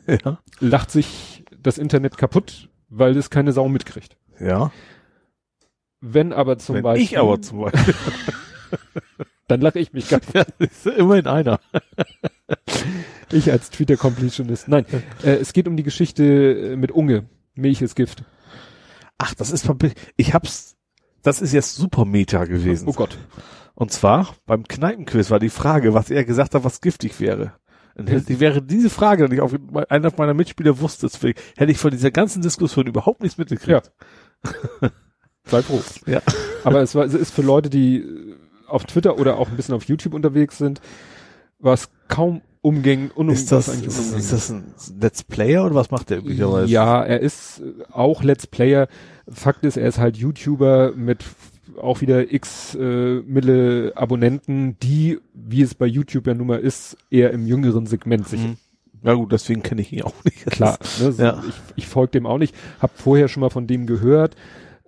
Ja. 0.06 0.40
lacht 0.60 0.90
sich 0.90 1.44
das 1.62 1.78
Internet 1.78 2.16
kaputt, 2.18 2.68
weil 2.88 3.16
es 3.16 3.30
keine 3.30 3.52
Sau 3.52 3.68
mitkriegt. 3.68 4.16
Ja. 4.38 4.72
Wenn 6.00 6.32
aber 6.32 6.58
zum 6.58 6.76
Wenn 6.76 6.82
Beispiel, 6.82 7.04
ich 7.04 7.18
aber 7.18 7.40
zum 7.42 7.60
Beispiel. 7.60 7.94
dann 9.48 9.60
lache 9.60 9.78
ich 9.78 9.92
mich 9.92 10.08
ganz, 10.10 10.26
ja, 10.32 10.44
ist 10.58 10.86
immerhin 10.86 11.26
einer. 11.26 11.60
ich 13.32 13.50
als 13.52 13.70
Twitter-Completionist. 13.70 14.68
Nein, 14.68 14.86
äh, 15.22 15.32
es 15.32 15.52
geht 15.52 15.68
um 15.68 15.76
die 15.76 15.82
Geschichte 15.82 16.24
äh, 16.72 16.76
mit 16.76 16.90
Unge. 16.90 17.24
Milch 17.54 17.82
ist 17.82 17.94
Gift. 17.94 18.24
Ach, 19.22 19.34
das 19.34 19.50
ist 19.50 19.68
ich 20.16 20.32
hab's, 20.32 20.76
das 21.22 21.42
ist 21.42 21.52
jetzt 21.52 21.76
super 21.76 22.06
Meta 22.06 22.46
gewesen. 22.46 22.88
Oh 22.88 22.94
Gott. 22.94 23.18
Und 23.74 23.92
zwar 23.92 24.34
beim 24.46 24.64
Kneipenquiz 24.66 25.30
war 25.30 25.38
die 25.38 25.50
Frage, 25.50 25.92
was 25.92 26.10
er 26.10 26.24
gesagt 26.24 26.54
hat, 26.54 26.64
was 26.64 26.80
giftig 26.80 27.20
wäre. 27.20 27.52
Und 27.94 28.08
hätte, 28.08 28.40
wäre 28.40 28.62
diese 28.62 28.88
Frage, 28.88 29.28
die 29.28 29.42
auf 29.42 29.54
einer 29.90 30.10
meiner 30.16 30.32
Mitspieler 30.32 30.80
wusste, 30.80 31.06
deswegen 31.06 31.38
hätte 31.58 31.70
ich 31.70 31.76
von 31.76 31.90
dieser 31.90 32.10
ganzen 32.10 32.40
Diskussion 32.40 32.86
überhaupt 32.86 33.22
nichts 33.22 33.36
mitgekriegt. 33.36 33.92
Sei 35.44 35.62
froh. 35.62 35.82
Ja. 36.06 36.22
Aber 36.64 36.80
es, 36.80 36.94
war, 36.94 37.04
es 37.04 37.12
ist 37.12 37.34
für 37.34 37.42
Leute, 37.42 37.68
die 37.68 38.34
auf 38.66 38.84
Twitter 38.84 39.18
oder 39.18 39.36
auch 39.36 39.50
ein 39.50 39.56
bisschen 39.56 39.74
auf 39.74 39.84
YouTube 39.84 40.14
unterwegs 40.14 40.56
sind, 40.56 40.80
was 41.58 41.90
kaum 42.08 42.40
umgäng, 42.62 43.10
unum, 43.14 43.34
Ist 43.34 43.50
das, 43.52 43.68
ist, 43.68 43.74
unumgänglich 43.82 44.16
ist 44.18 44.32
das 44.32 44.50
ein 44.50 44.74
Let's 45.00 45.22
Player 45.24 45.64
oder 45.64 45.74
was 45.74 45.90
macht 45.90 46.10
der 46.10 46.18
üblicherweise? 46.18 46.70
Ja, 46.70 47.02
er 47.02 47.20
ist 47.20 47.62
auch 47.90 48.22
Let's 48.22 48.46
Player. 48.46 48.88
Fakt 49.28 49.64
ist, 49.64 49.76
er 49.76 49.88
ist 49.88 49.98
halt 49.98 50.16
YouTuber 50.16 50.92
mit 50.94 51.24
auch 51.80 52.00
wieder 52.00 52.32
x 52.32 52.74
äh, 52.74 53.20
Mille 53.20 53.92
Abonnenten, 53.94 54.76
die, 54.82 55.18
wie 55.32 55.62
es 55.62 55.74
bei 55.74 55.86
YouTube 55.86 56.26
ja 56.26 56.34
nun 56.34 56.48
mal 56.48 56.58
ist, 56.60 56.96
eher 57.10 57.30
im 57.30 57.46
jüngeren 57.46 57.86
Segment 57.86 58.28
sich 58.28 58.40
Mhm. 58.40 58.56
Ja 59.02 59.14
gut, 59.14 59.32
deswegen 59.32 59.62
kenne 59.62 59.80
ich 59.80 59.92
ihn 59.94 60.02
auch 60.02 60.24
nicht. 60.24 60.44
klar. 60.46 60.78
Ne, 61.00 61.12
so, 61.12 61.22
Ja. 61.22 61.42
Ich, 61.48 61.54
ich 61.76 61.86
folge 61.86 62.10
dem 62.12 62.26
auch 62.26 62.36
nicht. 62.36 62.54
Hab 62.80 62.98
vorher 62.98 63.28
schon 63.28 63.40
mal 63.40 63.48
von 63.48 63.66
dem 63.66 63.86
gehört. 63.86 64.36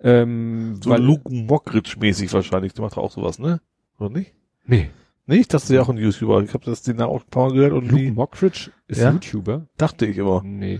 Ähm, 0.03 0.79
So 0.83 0.91
weil, 0.91 1.01
Luke 1.01 1.33
Mockridge 1.33 1.95
mäßig 1.99 2.31
wahrscheinlich. 2.31 2.73
Der 2.73 2.83
macht 2.83 2.97
auch 2.97 3.11
sowas, 3.11 3.39
ne? 3.39 3.59
Oder 3.97 4.09
nicht? 4.11 4.33
nee, 4.65 4.89
Nee, 5.25 5.37
ich 5.37 5.47
dachte, 5.47 5.71
der 5.71 5.81
auch 5.83 5.89
ein 5.89 5.97
YouTuber. 5.97 6.41
Ich 6.43 6.53
habe 6.53 6.65
das 6.65 6.81
den 6.81 6.97
da 6.97 7.05
auch 7.05 7.21
ein 7.23 7.29
paar 7.29 7.47
Mal 7.47 7.53
gehört 7.55 7.73
und 7.73 7.83
Luke 7.89 7.95
nie, 8.03 8.11
Mockridge 8.11 8.71
ist 8.87 9.01
Ja? 9.01 9.11
YouTuber. 9.11 9.67
dachte 9.77 10.05
ich 10.05 10.17
immer. 10.17 10.41
Nee. 10.43 10.79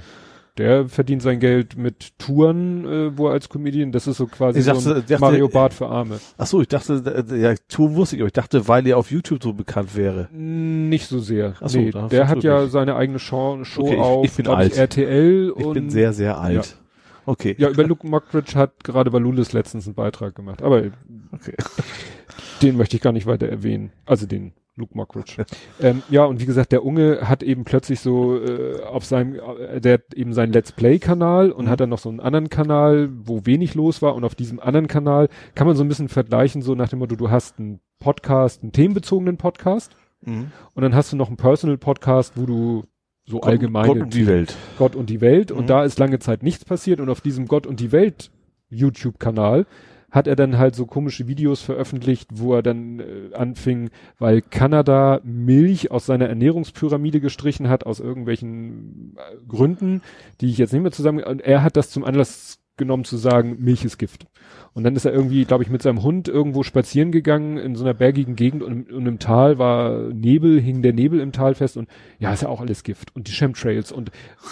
Der 0.60 0.88
verdient 0.88 1.24
sein 1.24 1.40
Geld 1.40 1.78
mit 1.78 2.20
Touren, 2.20 2.86
äh, 2.86 3.18
wo 3.18 3.26
er 3.28 3.34
als 3.34 3.50
Comedian, 3.50 3.92
das 3.92 4.06
ist 4.06 4.18
so 4.18 4.28
quasi 4.28 4.60
Ich 4.60 4.66
so 4.66 4.74
dachte- 4.74 5.02
dachte- 5.02 5.20
Mario 5.20 5.48
Bart 5.48 5.74
für 5.74 5.88
Arme. 5.88 6.20
Ach 6.38 6.46
so, 6.46 6.62
ich 6.62 6.68
dachte, 6.68 7.26
ja, 7.36 7.56
Tour 7.68 7.96
wusste 7.96 8.18
ich, 8.18 8.22
aber 8.22 8.28
ich 8.28 8.34
dachte, 8.34 8.68
weil 8.68 8.86
er 8.86 8.98
auf 9.00 9.10
YouTube 9.10 9.42
so 9.42 9.54
bekannt 9.54 9.96
wäre. 9.96 10.28
Nicht 10.32 11.08
so 11.08 11.18
sehr. 11.18 11.56
Ach 11.60 11.70
so, 11.70 11.80
nee, 11.80 11.92
der 12.12 12.28
hat 12.28 12.44
ja 12.44 12.62
mich. 12.64 12.72
seine 12.72 12.96
eigene 12.96 13.18
Show, 13.18 13.64
Show 13.64 13.82
Okay, 13.82 13.94
ich- 13.96 14.00
auf 14.00 14.26
ich 14.26 14.34
bin 14.34 14.48
alt. 14.48 14.78
RTL 14.78 15.54
Ich 15.58 15.66
und 15.66 15.74
bin 15.74 15.90
sehr, 15.90 16.14
sehr 16.14 16.38
alt. 16.38 16.78
Okay. 17.26 17.56
ja, 17.58 17.70
über 17.70 17.84
Luke 17.86 18.06
Mockridge 18.08 18.56
hat 18.56 18.84
gerade 18.84 19.14
Valulis 19.14 19.54
letztens 19.54 19.86
einen 19.88 19.96
Beitrag 19.96 20.36
gemacht, 20.36 20.62
aber 20.62 20.92
Okay. 21.32 21.56
den 22.62 22.78
möchte 22.78 22.96
ich 22.98 23.02
gar 23.02 23.12
nicht 23.14 23.26
weiter 23.26 23.48
erwähnen. 23.48 23.92
Also 24.06 24.26
den 24.26 24.54
Luke 24.76 24.96
Mockridge. 24.98 25.46
ähm, 25.82 26.02
ja, 26.10 26.26
und 26.26 26.42
wie 26.42 26.46
gesagt, 26.46 26.72
der 26.72 26.84
Unge 26.84 27.30
hat 27.30 27.44
eben 27.44 27.64
plötzlich 27.64 28.00
so 28.00 28.42
äh, 28.44 28.82
auf 28.82 29.06
seinem, 29.06 29.36
äh, 29.36 29.80
der 29.80 29.94
hat 29.96 30.14
eben 30.16 30.34
seinen 30.34 30.52
Let's 30.54 30.72
Play-Kanal 30.72 31.52
und 31.52 31.66
Mhm. 31.66 31.70
hat 31.70 31.80
dann 31.80 31.90
noch 31.90 32.00
so 32.00 32.10
einen 32.10 32.20
anderen 32.20 32.50
Kanal, 32.50 33.10
wo 33.24 33.46
wenig 33.46 33.76
los 33.76 34.02
war. 34.02 34.16
Und 34.16 34.24
auf 34.24 34.34
diesem 34.36 34.60
anderen 34.60 34.88
Kanal 34.88 35.30
kann 35.56 35.68
man 35.68 35.76
so 35.76 35.84
ein 35.84 35.88
bisschen 35.90 36.10
vergleichen, 36.10 36.62
so 36.62 36.74
nach 36.76 36.90
dem 36.90 37.00
Motto, 37.00 37.16
du 37.16 37.30
hast 37.30 37.60
einen 37.60 37.82
Podcast, 38.00 38.64
einen 38.64 38.72
themenbezogenen 38.72 39.38
Podcast 39.38 39.96
Mhm. 40.26 40.52
und 40.74 40.82
dann 40.82 40.96
hast 40.96 41.12
du 41.12 41.18
noch 41.18 41.28
einen 41.28 41.38
Personal-Podcast, 41.38 42.34
wo 42.38 42.46
du 42.46 42.84
so 43.26 43.40
Gott, 43.40 43.50
allgemeine 43.50 43.88
Gott 43.88 44.02
und 44.02 44.14
die 44.14 44.28
Welt. 44.28 44.56
Gott 44.78 44.96
und 44.96 45.10
die 45.10 45.22
Welt 45.22 45.52
und 45.52 45.64
Mhm. 45.64 45.68
da 45.68 45.84
ist 45.84 46.00
lange 46.00 46.20
Zeit 46.20 46.44
nichts 46.44 46.66
passiert 46.66 47.00
und 47.00 47.10
auf 47.10 47.22
diesem 47.22 47.48
Gott 47.48 47.66
und 47.68 47.80
die 47.80 47.92
Welt 47.92 48.32
YouTube-Kanal 48.70 49.66
hat 50.12 50.28
er 50.28 50.36
dann 50.36 50.60
halt 50.60 50.76
so 50.76 50.86
komische 50.86 51.28
Videos 51.28 51.62
veröffentlicht, 51.62 52.30
wo 52.34 52.54
er 52.54 52.62
dann 52.62 53.00
äh, 53.00 53.34
anfing, 53.34 53.90
weil 54.20 54.42
Kanada 54.42 55.20
Milch 55.24 55.90
aus 55.90 56.06
seiner 56.06 56.28
Ernährungspyramide 56.30 57.20
gestrichen 57.20 57.68
hat, 57.68 57.86
aus 57.86 58.00
irgendwelchen 58.00 59.16
äh, 59.18 59.38
Gründen, 59.48 60.02
die 60.40 60.50
ich 60.52 60.60
jetzt 60.60 60.72
nicht 60.72 60.84
mehr 60.84 60.92
zusammen, 60.92 61.24
und 61.24 61.42
er 61.42 61.64
hat 61.64 61.78
das 61.78 61.90
zum 61.90 62.04
Anlass 62.04 62.60
genommen 62.78 63.04
zu 63.04 63.18
sagen, 63.18 63.58
Milch 63.60 63.86
ist 63.86 63.98
Gift. 63.98 64.26
Und 64.74 64.84
dann 64.84 64.96
ist 64.96 65.06
er 65.06 65.14
irgendwie, 65.14 65.46
glaube 65.46 65.64
ich, 65.64 65.70
mit 65.70 65.82
seinem 65.82 66.02
Hund 66.02 66.28
irgendwo 66.28 66.64
spazieren 66.64 67.12
gegangen 67.12 67.58
in 67.58 67.76
so 67.76 67.84
einer 67.84 67.94
bergigen 67.94 68.36
Gegend 68.36 68.64
und, 68.64 68.92
und 68.92 69.06
im 69.06 69.20
Tal 69.20 69.60
war 69.60 70.10
Nebel, 70.14 70.60
hing 70.60 70.82
der 70.82 70.94
Nebel 70.94 71.20
im 71.20 71.32
Tal 71.32 71.54
fest 71.56 71.78
und 71.78 71.88
ja, 72.20 72.34
ist 72.34 72.42
ja 72.42 72.50
auch 72.50 72.62
alles 72.62 72.84
Gift. 72.84 73.16
Und 73.16 73.28
die 73.28 73.32
Chemtrails 73.34 73.92
und 73.92 74.12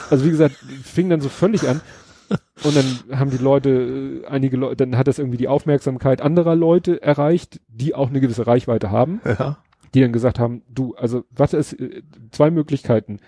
also 0.10 0.26
wie 0.26 0.30
gesagt, 0.30 0.56
fing 0.84 1.10
dann 1.10 1.22
so 1.22 1.30
völlig 1.30 1.68
an. 1.68 1.81
Und 2.64 2.76
dann 2.77 3.19
haben 3.19 3.30
die 3.31 3.38
Leute, 3.43 4.22
äh, 4.23 4.27
einige 4.27 4.56
Leute, 4.56 4.77
dann 4.77 4.98
hat 4.98 5.07
das 5.07 5.19
irgendwie 5.19 5.38
die 5.38 5.49
Aufmerksamkeit 5.49 6.22
anderer 6.22 6.56
Leute 6.56 7.02
erreicht, 7.02 7.60
die 7.68 7.93
auch 7.93 8.10
eine 8.10 8.22
gewisse 8.22 8.48
Reichweite 8.48 8.89
haben, 8.89 9.19
Ja. 9.26 9.57
die 9.93 9.99
dann 9.99 10.14
gesagt 10.14 10.39
haben, 10.39 10.61
du, 10.69 10.95
also 10.95 11.26
was 11.31 11.53
ist, 11.53 11.73
äh, 11.73 12.03
zwei 12.30 12.49
Möglichkeiten. 12.52 13.19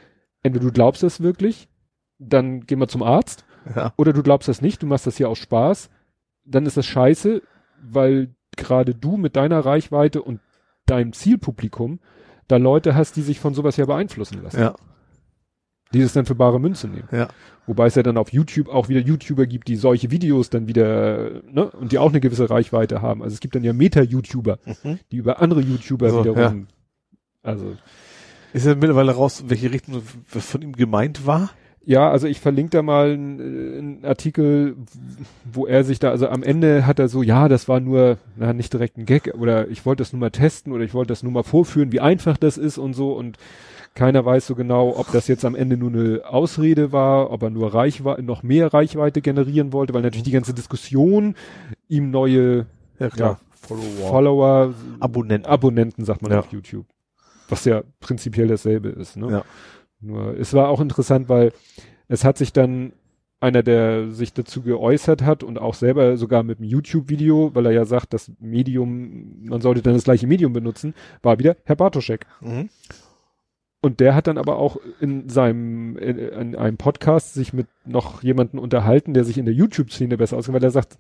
Entweder 0.41 0.67
du 0.67 0.71
glaubst 0.71 1.03
es 1.03 1.21
wirklich, 1.21 1.67
dann 2.19 2.61
geh 2.61 2.77
mal 2.77 2.87
zum 2.87 3.03
Arzt, 3.03 3.43
Ja. 3.75 3.93
oder 3.97 4.13
du 4.13 4.23
glaubst 4.23 4.47
das 4.49 4.61
nicht, 4.61 4.81
du 4.83 4.87
machst 4.87 5.07
das 5.07 5.17
hier 5.17 5.29
aus 5.29 5.37
Spaß, 5.39 5.89
dann 6.45 6.65
ist 6.65 6.77
das 6.77 6.85
scheiße, 6.85 7.41
weil 7.81 8.35
gerade 8.57 8.93
du 8.95 9.17
mit 9.17 9.35
deiner 9.35 9.59
Reichweite 9.65 10.21
und 10.21 10.39
deinem 10.85 11.13
Zielpublikum 11.13 11.99
da 12.47 12.57
Leute 12.57 12.95
hast, 12.95 13.15
die 13.15 13.21
sich 13.21 13.39
von 13.39 13.53
sowas 13.53 13.77
ja 13.77 13.85
beeinflussen 13.85 14.41
lassen, 14.43 14.59
Ja. 14.59 14.75
die 15.93 16.01
das 16.01 16.13
dann 16.13 16.25
für 16.25 16.35
bare 16.35 16.59
Münze 16.59 16.87
nehmen. 16.87 17.07
Ja. 17.11 17.29
Wobei 17.65 17.85
es 17.87 17.95
ja 17.95 18.03
dann 18.03 18.17
auf 18.17 18.33
YouTube 18.33 18.67
auch 18.67 18.89
wieder 18.89 18.99
YouTuber 18.99 19.45
gibt, 19.45 19.69
die 19.69 19.77
solche 19.77 20.11
Videos 20.11 20.49
dann 20.49 20.67
wieder, 20.67 21.41
ne, 21.49 21.71
und 21.71 21.93
die 21.93 21.97
auch 21.99 22.09
eine 22.09 22.19
gewisse 22.19 22.49
Reichweite 22.49 23.01
haben. 23.01 23.23
Also 23.23 23.33
es 23.35 23.39
gibt 23.39 23.55
dann 23.55 23.63
ja 23.63 23.71
Meta-YouTuber, 23.71 24.59
Mhm. 24.83 24.99
die 25.11 25.15
über 25.17 25.41
andere 25.41 25.61
YouTuber 25.61 26.09
So, 26.09 26.19
wiederum, 26.19 26.67
also 27.41 27.77
Ist 28.51 28.65
ja 28.65 28.75
mittlerweile 28.75 29.13
raus, 29.13 29.39
in 29.39 29.49
welche 29.49 29.71
Richtung 29.71 30.01
von 30.27 30.61
ihm 30.61 30.73
gemeint 30.73 31.25
war? 31.25 31.49
Ja, 31.85 32.09
also 32.09 32.27
ich 32.27 32.39
verlinke 32.39 32.69
da 32.71 32.81
mal 32.81 33.11
einen, 33.11 34.03
äh, 34.03 34.07
Artikel, 34.07 34.75
wo 35.51 35.65
er 35.67 35.83
sich 35.83 35.99
da, 35.99 36.11
also 36.11 36.29
am 36.29 36.41
Ende 36.41 36.87
hat 36.87 36.97
er 36.99 37.09
so, 37.09 37.21
ja, 37.23 37.49
das 37.49 37.67
war 37.67 37.81
nur, 37.81 38.17
na, 38.37 38.53
nicht 38.53 38.71
direkt 38.71 38.97
ein 38.97 39.05
Gag, 39.05 39.33
oder 39.37 39.67
ich 39.67 39.85
wollte 39.85 40.01
das 40.01 40.13
nur 40.13 40.21
mal 40.21 40.29
testen 40.31 40.71
oder 40.71 40.85
ich 40.85 40.93
wollte 40.93 41.09
das 41.09 41.23
nur 41.23 41.33
mal 41.33 41.43
vorführen, 41.43 41.91
wie 41.91 41.99
einfach 41.99 42.37
das 42.37 42.57
ist 42.57 42.77
und 42.77 42.93
so 42.93 43.11
und 43.13 43.37
keiner 43.95 44.25
weiß 44.25 44.47
so 44.47 44.55
genau, 44.55 44.95
ob 44.97 45.11
das 45.11 45.27
jetzt 45.27 45.43
am 45.45 45.55
Ende 45.55 45.75
nur 45.77 45.89
eine 45.91 46.21
Ausrede 46.25 46.91
war, 46.93 47.29
ob 47.31 47.43
er 47.43 47.49
nur 47.49 47.73
Reichweite, 47.73 48.23
noch 48.23 48.43
mehr 48.43 48.73
Reichweite 48.73 49.21
generieren 49.21 49.73
wollte, 49.73 49.93
weil 49.93 50.01
natürlich 50.03 50.23
die 50.23 50.31
ganze 50.31 50.53
Diskussion 50.53 51.35
ihm 51.89 52.09
neue 52.11 52.65
Ja, 52.97 53.09
ja, 53.15 53.39
Follower. 53.51 54.09
Follower, 54.09 54.73
Abonnenten. 54.99 55.47
Abonnenten, 55.51 56.05
sagt 56.05 56.21
man 56.21 56.31
Ja. 56.31 56.39
auf 56.39 56.51
YouTube. 56.51 56.85
Was 57.49 57.65
ja 57.65 57.83
prinzipiell 57.99 58.47
dasselbe 58.47 58.87
ist, 58.89 59.17
ne? 59.17 59.29
Ja. 59.29 59.43
Nur, 60.03 60.37
es 60.37 60.53
war 60.53 60.69
auch 60.69 60.81
interessant, 60.81 61.29
weil 61.29 61.51
es 62.07 62.23
hat 62.23 62.37
sich 62.37 62.53
dann 62.53 62.93
einer, 63.39 63.63
der 63.63 64.09
sich 64.11 64.33
dazu 64.33 64.61
geäußert 64.61 65.21
hat 65.21 65.43
und 65.43 65.59
auch 65.59 65.73
selber 65.73 66.15
sogar 66.17 66.43
mit 66.43 66.59
einem 66.59 66.69
YouTube-Video, 66.69 67.51
weil 67.53 67.65
er 67.65 67.71
ja 67.73 67.85
sagt, 67.85 68.13
das 68.13 68.31
Medium, 68.39 69.43
man 69.43 69.59
sollte 69.61 69.81
dann 69.81 69.93
das 69.93 70.05
gleiche 70.05 70.27
Medium 70.27 70.53
benutzen, 70.53 70.93
war 71.21 71.39
wieder 71.39 71.57
Herr 71.65 71.75
Bartoschek. 71.75 72.25
Mhm. 72.41 72.69
Und 73.81 73.99
der 73.99 74.15
hat 74.15 74.27
dann 74.27 74.37
aber 74.37 74.57
auch 74.57 74.77
in 75.01 75.27
seinem, 75.27 75.97
in, 75.97 76.17
in 76.17 76.55
einem 76.55 76.77
Podcast 76.77 77.33
sich 77.33 77.51
mit 77.51 77.67
noch 77.85 78.23
jemanden 78.23 78.57
unterhalten, 78.59 79.13
der 79.13 79.25
sich 79.25 79.37
in 79.37 79.43
der 79.45 79.53
YouTube-Szene 79.53 80.15
besser 80.15 80.37
auskennt, 80.37 80.55
weil 80.55 80.63
er 80.63 80.71
sagt, 80.71 80.97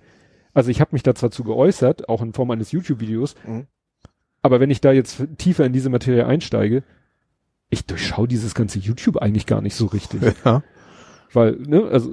also 0.53 0.69
ich 0.69 0.81
habe 0.81 0.89
mich 0.91 1.03
da 1.03 1.15
zwar 1.15 1.31
zu 1.31 1.45
geäußert, 1.45 2.09
auch 2.09 2.21
in 2.21 2.33
Form 2.33 2.51
eines 2.51 2.73
YouTube-Videos, 2.73 3.35
Mhm. 3.47 3.67
aber 4.41 4.59
wenn 4.59 4.69
ich 4.69 4.81
da 4.81 4.91
jetzt 4.91 5.23
tiefer 5.37 5.65
in 5.65 5.71
diese 5.71 5.89
Materie 5.89 6.25
einsteige, 6.25 6.83
ich 7.73 7.85
durchschaue 7.85 8.27
dieses 8.27 8.55
ganze 8.55 8.79
YouTube 8.79 9.17
eigentlich 9.17 9.45
gar 9.45 9.61
nicht 9.61 9.75
so 9.75 9.87
richtig. 9.87 10.21
Ja. 10.45 10.63
Weil, 11.31 11.57
ne, 11.57 11.83
also 11.85 12.11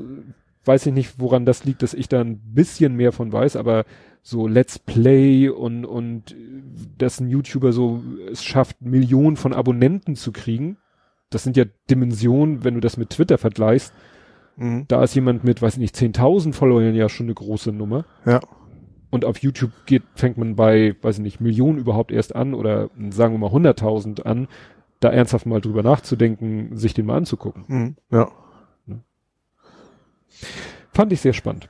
weiß 0.65 0.87
ich 0.87 0.95
nicht, 0.95 1.15
woran 1.19 1.45
das 1.45 1.65
liegt, 1.65 1.83
dass 1.83 1.95
ich 1.95 2.09
da 2.09 2.21
ein 2.21 2.39
bisschen 2.39 2.97
mehr 2.97 3.13
von 3.13 3.33
weiß, 3.33 3.57
aber 3.57 3.85
so 4.23 4.47
Let's 4.47 4.79
Play 4.79 5.49
und, 5.49 5.85
und 5.85 6.35
dass 6.99 7.21
ein 7.21 7.29
YouTuber 7.29 7.73
so 7.73 8.03
es 8.31 8.43
schafft, 8.45 8.81
Millionen 8.83 9.37
von 9.37 9.53
Abonnenten 9.53 10.17
zu 10.17 10.33
kriegen, 10.33 10.79
das 11.31 11.43
sind 11.43 11.57
ja 11.57 11.65
Dimensionen, 11.91 12.65
wenn 12.65 12.75
du 12.75 12.81
das 12.81 12.97
mit 12.97 13.11
Twitter 13.11 13.39
vergleichst, 13.39 13.93
Mhm. 14.57 14.85
da 14.89 15.03
ist 15.03 15.15
jemand 15.15 15.43
mit, 15.43 15.63
weiß 15.63 15.75
ich 15.75 15.81
nicht, 15.81 15.95
10.000 15.97 16.53
Followern 16.53 16.95
ja 16.95 17.09
schon 17.09 17.27
eine 17.27 17.35
große 17.35 17.73
Nummer. 17.73 18.05
Ja. 18.27 18.41
Und 19.09 19.25
auf 19.25 19.39
YouTube 19.39 19.71
geht, 19.87 20.03
fängt 20.15 20.37
man 20.37 20.55
bei, 20.55 20.95
weiß 21.01 21.17
ich 21.17 21.23
nicht, 21.23 21.41
Millionen 21.41 21.79
überhaupt 21.79 22.13
erst 22.13 22.37
an 22.37 22.53
oder 22.53 22.91
sagen 23.11 23.35
wir 23.35 23.39
mal 23.39 23.51
100.000 23.51 24.23
an, 24.23 24.49
da 25.01 25.09
ernsthaft 25.11 25.47
mal 25.47 25.61
drüber 25.61 25.83
nachzudenken, 25.83 26.77
sich 26.77 26.95
den 26.95 27.07
mal 27.07 27.17
anzugucken. 27.17 27.65
Mhm. 27.67 27.97
Ja. 28.11 28.31
Fand 30.93 31.13
ich 31.13 31.21
sehr 31.21 31.33
spannend. 31.33 31.69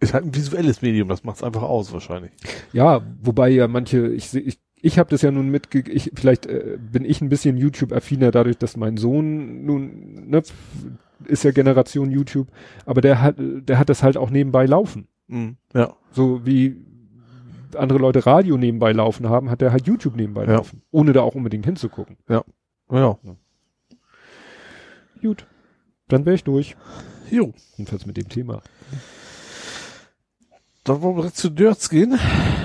Ist 0.00 0.14
halt 0.14 0.24
ein 0.24 0.34
visuelles 0.34 0.82
Medium, 0.82 1.08
das 1.08 1.24
macht's 1.24 1.42
einfach 1.42 1.62
aus 1.62 1.92
wahrscheinlich. 1.92 2.32
Ja, 2.72 3.02
wobei 3.22 3.48
ja 3.48 3.68
manche, 3.68 4.08
ich 4.08 4.28
sehe, 4.28 4.42
ich, 4.42 4.58
ich 4.76 4.98
habe 4.98 5.10
das 5.10 5.22
ja 5.22 5.30
nun 5.30 5.48
mitge, 5.48 5.80
ich, 5.90 6.12
vielleicht 6.14 6.46
äh, 6.46 6.78
bin 6.78 7.04
ich 7.04 7.20
ein 7.20 7.28
bisschen 7.28 7.56
YouTube-affiner 7.56 8.30
dadurch, 8.30 8.58
dass 8.58 8.76
mein 8.76 8.96
Sohn 8.96 9.64
nun, 9.64 10.28
ne, 10.28 10.42
ist 11.24 11.44
ja 11.44 11.52
Generation 11.52 12.10
YouTube, 12.10 12.48
aber 12.84 13.00
der 13.00 13.22
hat, 13.22 13.36
der 13.38 13.78
hat 13.78 13.88
das 13.88 14.02
halt 14.02 14.16
auch 14.16 14.30
nebenbei 14.30 14.66
laufen. 14.66 15.08
Mhm. 15.26 15.56
Ja. 15.72 15.94
So 16.10 16.44
wie 16.44 16.76
andere 17.76 17.98
Leute 17.98 18.26
Radio 18.26 18.56
nebenbei 18.56 18.92
laufen 18.92 19.28
haben, 19.28 19.50
hat 19.50 19.60
der 19.60 19.72
halt 19.72 19.86
YouTube 19.86 20.16
nebenbei 20.16 20.44
Ja. 20.44 20.54
laufen, 20.56 20.82
ohne 20.90 21.12
da 21.12 21.22
auch 21.22 21.34
unbedingt 21.34 21.64
hinzugucken. 21.66 22.16
Ja. 22.28 22.44
Gut, 25.20 25.46
dann 26.08 26.24
wäre 26.26 26.34
ich 26.34 26.44
durch. 26.44 26.76
Jo. 27.30 27.52
Jedenfalls 27.76 28.06
mit 28.06 28.16
dem 28.16 28.28
Thema. 28.28 28.62
Dann 30.84 31.00
wollen 31.00 31.16
wir 31.16 31.32
zu 31.32 31.48
Nerds 31.50 31.88
gehen. 31.88 32.18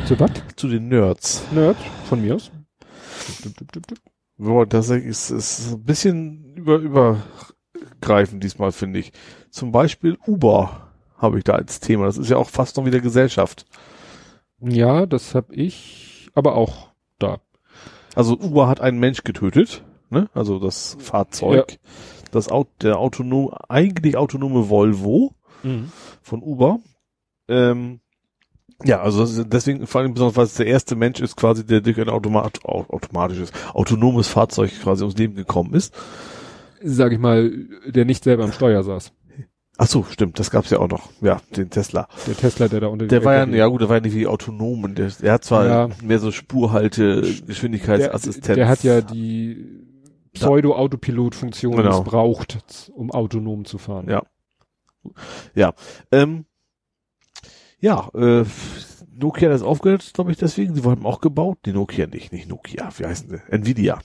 Zu 0.05 0.19
was? 0.19 0.31
Zu 0.57 0.67
den 0.67 0.89
Nerds. 0.89 1.43
Nerd, 1.53 1.77
von 2.09 2.21
mir 2.21 2.35
aus. 2.35 2.51
Dup, 3.43 3.55
dup, 3.57 3.71
dup, 3.71 3.87
dup. 3.87 3.97
Ja, 4.37 4.65
das 4.65 4.89
ist, 4.89 5.29
ist 5.31 5.71
ein 5.73 5.83
bisschen 5.83 6.55
über, 6.55 6.77
übergreifend 6.77 8.43
diesmal, 8.43 8.71
finde 8.71 8.99
ich. 8.99 9.13
Zum 9.49 9.71
Beispiel 9.71 10.17
Uber 10.27 10.91
habe 11.17 11.37
ich 11.37 11.43
da 11.45 11.53
als 11.53 11.79
Thema. 11.79 12.05
Das 12.05 12.17
ist 12.17 12.29
ja 12.29 12.37
auch 12.37 12.49
fast 12.49 12.77
noch 12.77 12.85
wieder 12.85 12.99
Gesellschaft. 12.99 13.65
Ja, 14.61 15.05
das 15.05 15.35
hab 15.35 15.51
ich, 15.51 16.29
aber 16.33 16.55
auch 16.55 16.89
da. 17.17 17.39
Also 18.15 18.37
Uber 18.37 18.67
hat 18.67 18.81
einen 18.81 18.99
Mensch 18.99 19.23
getötet, 19.23 19.83
ne? 20.09 20.29
Also 20.33 20.59
das 20.59 20.97
Fahrzeug, 20.99 21.77
das 22.31 22.49
Auto, 22.49 22.69
der 22.81 22.97
autonom, 22.97 23.53
eigentlich 23.69 24.17
autonome 24.17 24.69
Volvo 24.69 25.33
von 26.21 26.41
Uber. 26.41 26.79
Ähm, 27.47 27.99
ja, 28.83 29.01
also 29.01 29.43
deswegen 29.43 29.85
vor 29.87 30.01
allem 30.01 30.13
besonders, 30.13 30.37
weil 30.37 30.45
es 30.45 30.53
der 30.55 30.67
erste 30.67 30.95
Mensch 30.95 31.19
ist 31.19 31.35
quasi, 31.35 31.65
der 31.65 31.81
durch 31.81 31.99
ein 31.99 32.09
Automat, 32.09 32.63
au- 32.65 32.85
automatisches, 32.89 33.51
autonomes 33.73 34.27
Fahrzeug 34.29 34.71
quasi 34.81 35.03
ums 35.03 35.17
Leben 35.17 35.35
gekommen 35.35 35.73
ist. 35.73 35.93
Sag 36.81 37.11
ich 37.11 37.19
mal, 37.19 37.51
der 37.85 38.05
nicht 38.05 38.23
selber 38.23 38.45
am 38.45 38.53
Steuer 38.53 38.83
saß. 38.83 39.11
Ach 39.81 39.87
so, 39.87 40.03
stimmt, 40.03 40.37
das 40.39 40.51
gab's 40.51 40.69
ja 40.71 40.79
auch 40.79 40.89
noch. 40.89 41.09
Ja, 41.21 41.39
den 41.55 41.69
Tesla. 41.69 42.09
Der 42.27 42.35
Tesla, 42.35 42.67
der 42.67 42.81
da 42.81 42.87
unter 42.87 43.07
Der 43.07 43.23
war 43.23 43.33
ja, 43.35 43.45
ja 43.47 43.65
gut, 43.67 43.79
der 43.79 43.87
war 43.87 43.95
ja 43.95 44.01
nicht 44.01 44.13
wie 44.13 44.27
autonom. 44.27 44.93
Der, 44.93 45.07
der 45.09 45.31
hat 45.31 45.45
zwar 45.45 45.65
Ja. 45.67 45.89
mehr 46.03 46.19
so 46.19 46.31
Spurhalte, 46.31 47.21
der, 47.21 47.31
Geschwindigkeitsassistenz. 47.47 48.55
der 48.57 48.67
hat 48.67 48.83
ja 48.83 48.99
die 48.99 49.85
Pseudo-Autopilot-Funktion 50.33 51.77
Genau. 51.77 52.01
missbraucht, 52.01 52.91
um 52.93 53.09
autonom 53.11 53.63
zu 53.63 53.77
fahren. 53.77 54.09
Ja. 54.09 54.23
Ja, 55.55 55.73
ähm, 56.11 56.43
ja, 57.79 58.09
äh, 58.13 58.43
Nokia 59.19 59.49
das 59.49 59.61
aufgehört, 59.61 60.11
glaube 60.13 60.31
ich, 60.31 60.37
deswegen. 60.37 60.73
Die 60.73 60.83
haben 60.83 61.05
auch 61.05 61.21
gebaut. 61.21 61.59
Die 61.65 61.73
Nokia 61.73 62.07
nicht, 62.07 62.31
nicht 62.31 62.49
Nokia. 62.49 62.89
Wie 62.97 63.05
heißen 63.05 63.29
die? 63.29 63.53
Nvidia. 63.53 63.99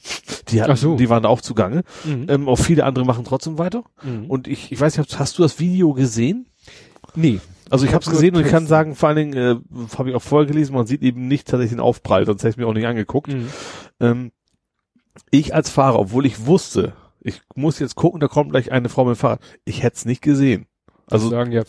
Die 0.48 0.62
hatten, 0.62 0.76
so. 0.76 0.96
die 0.96 1.08
waren 1.08 1.22
da 1.22 1.28
auch 1.28 1.40
zugange. 1.40 1.82
Mhm. 2.04 2.26
Ähm, 2.28 2.48
auch 2.48 2.58
viele 2.58 2.84
andere 2.84 3.04
machen 3.04 3.24
trotzdem 3.24 3.58
weiter. 3.58 3.84
Mhm. 4.02 4.26
Und 4.26 4.48
ich, 4.48 4.72
ich 4.72 4.80
weiß 4.80 4.98
nicht, 4.98 5.18
hast 5.18 5.38
du 5.38 5.42
das 5.42 5.58
Video 5.58 5.92
gesehen? 5.92 6.46
nee. 7.14 7.40
Also 7.70 7.86
ich 7.86 7.90
Ich 7.90 7.94
habe 7.94 8.04
es 8.04 8.10
gesehen 8.10 8.36
und 8.36 8.44
ich 8.44 8.50
kann 8.50 8.66
sagen, 8.66 8.94
vor 8.94 9.08
allen 9.08 9.16
Dingen 9.16 9.32
äh, 9.34 9.96
habe 9.96 10.10
ich 10.10 10.14
auch 10.14 10.22
vorher 10.22 10.46
gelesen, 10.46 10.74
man 10.74 10.86
sieht 10.86 11.02
eben 11.02 11.28
nicht 11.28 11.48
tatsächlich 11.48 11.72
den 11.76 11.80
Aufprall, 11.80 12.26
sonst 12.26 12.42
hätte 12.42 12.50
ich 12.50 12.56
mir 12.58 12.66
auch 12.66 12.74
nicht 12.74 12.86
angeguckt. 12.86 13.32
Mhm. 13.32 13.48
Ähm, 14.00 14.32
ich 15.30 15.54
als 15.54 15.70
Fahrer, 15.70 15.98
obwohl 15.98 16.26
ich 16.26 16.44
wusste, 16.44 16.92
ich 17.20 17.40
muss 17.54 17.78
jetzt 17.78 17.94
gucken, 17.94 18.20
da 18.20 18.28
kommt 18.28 18.50
gleich 18.50 18.70
eine 18.70 18.90
Frau 18.90 19.04
mit 19.06 19.16
dem 19.16 19.18
Fahrrad, 19.18 19.40
ich 19.64 19.82
hätte 19.82 19.96
es 19.96 20.04
nicht 20.04 20.20
gesehen. 20.20 20.66
Also 21.06 21.26
Also 21.26 21.30
sagen 21.30 21.52
ja, 21.52 21.62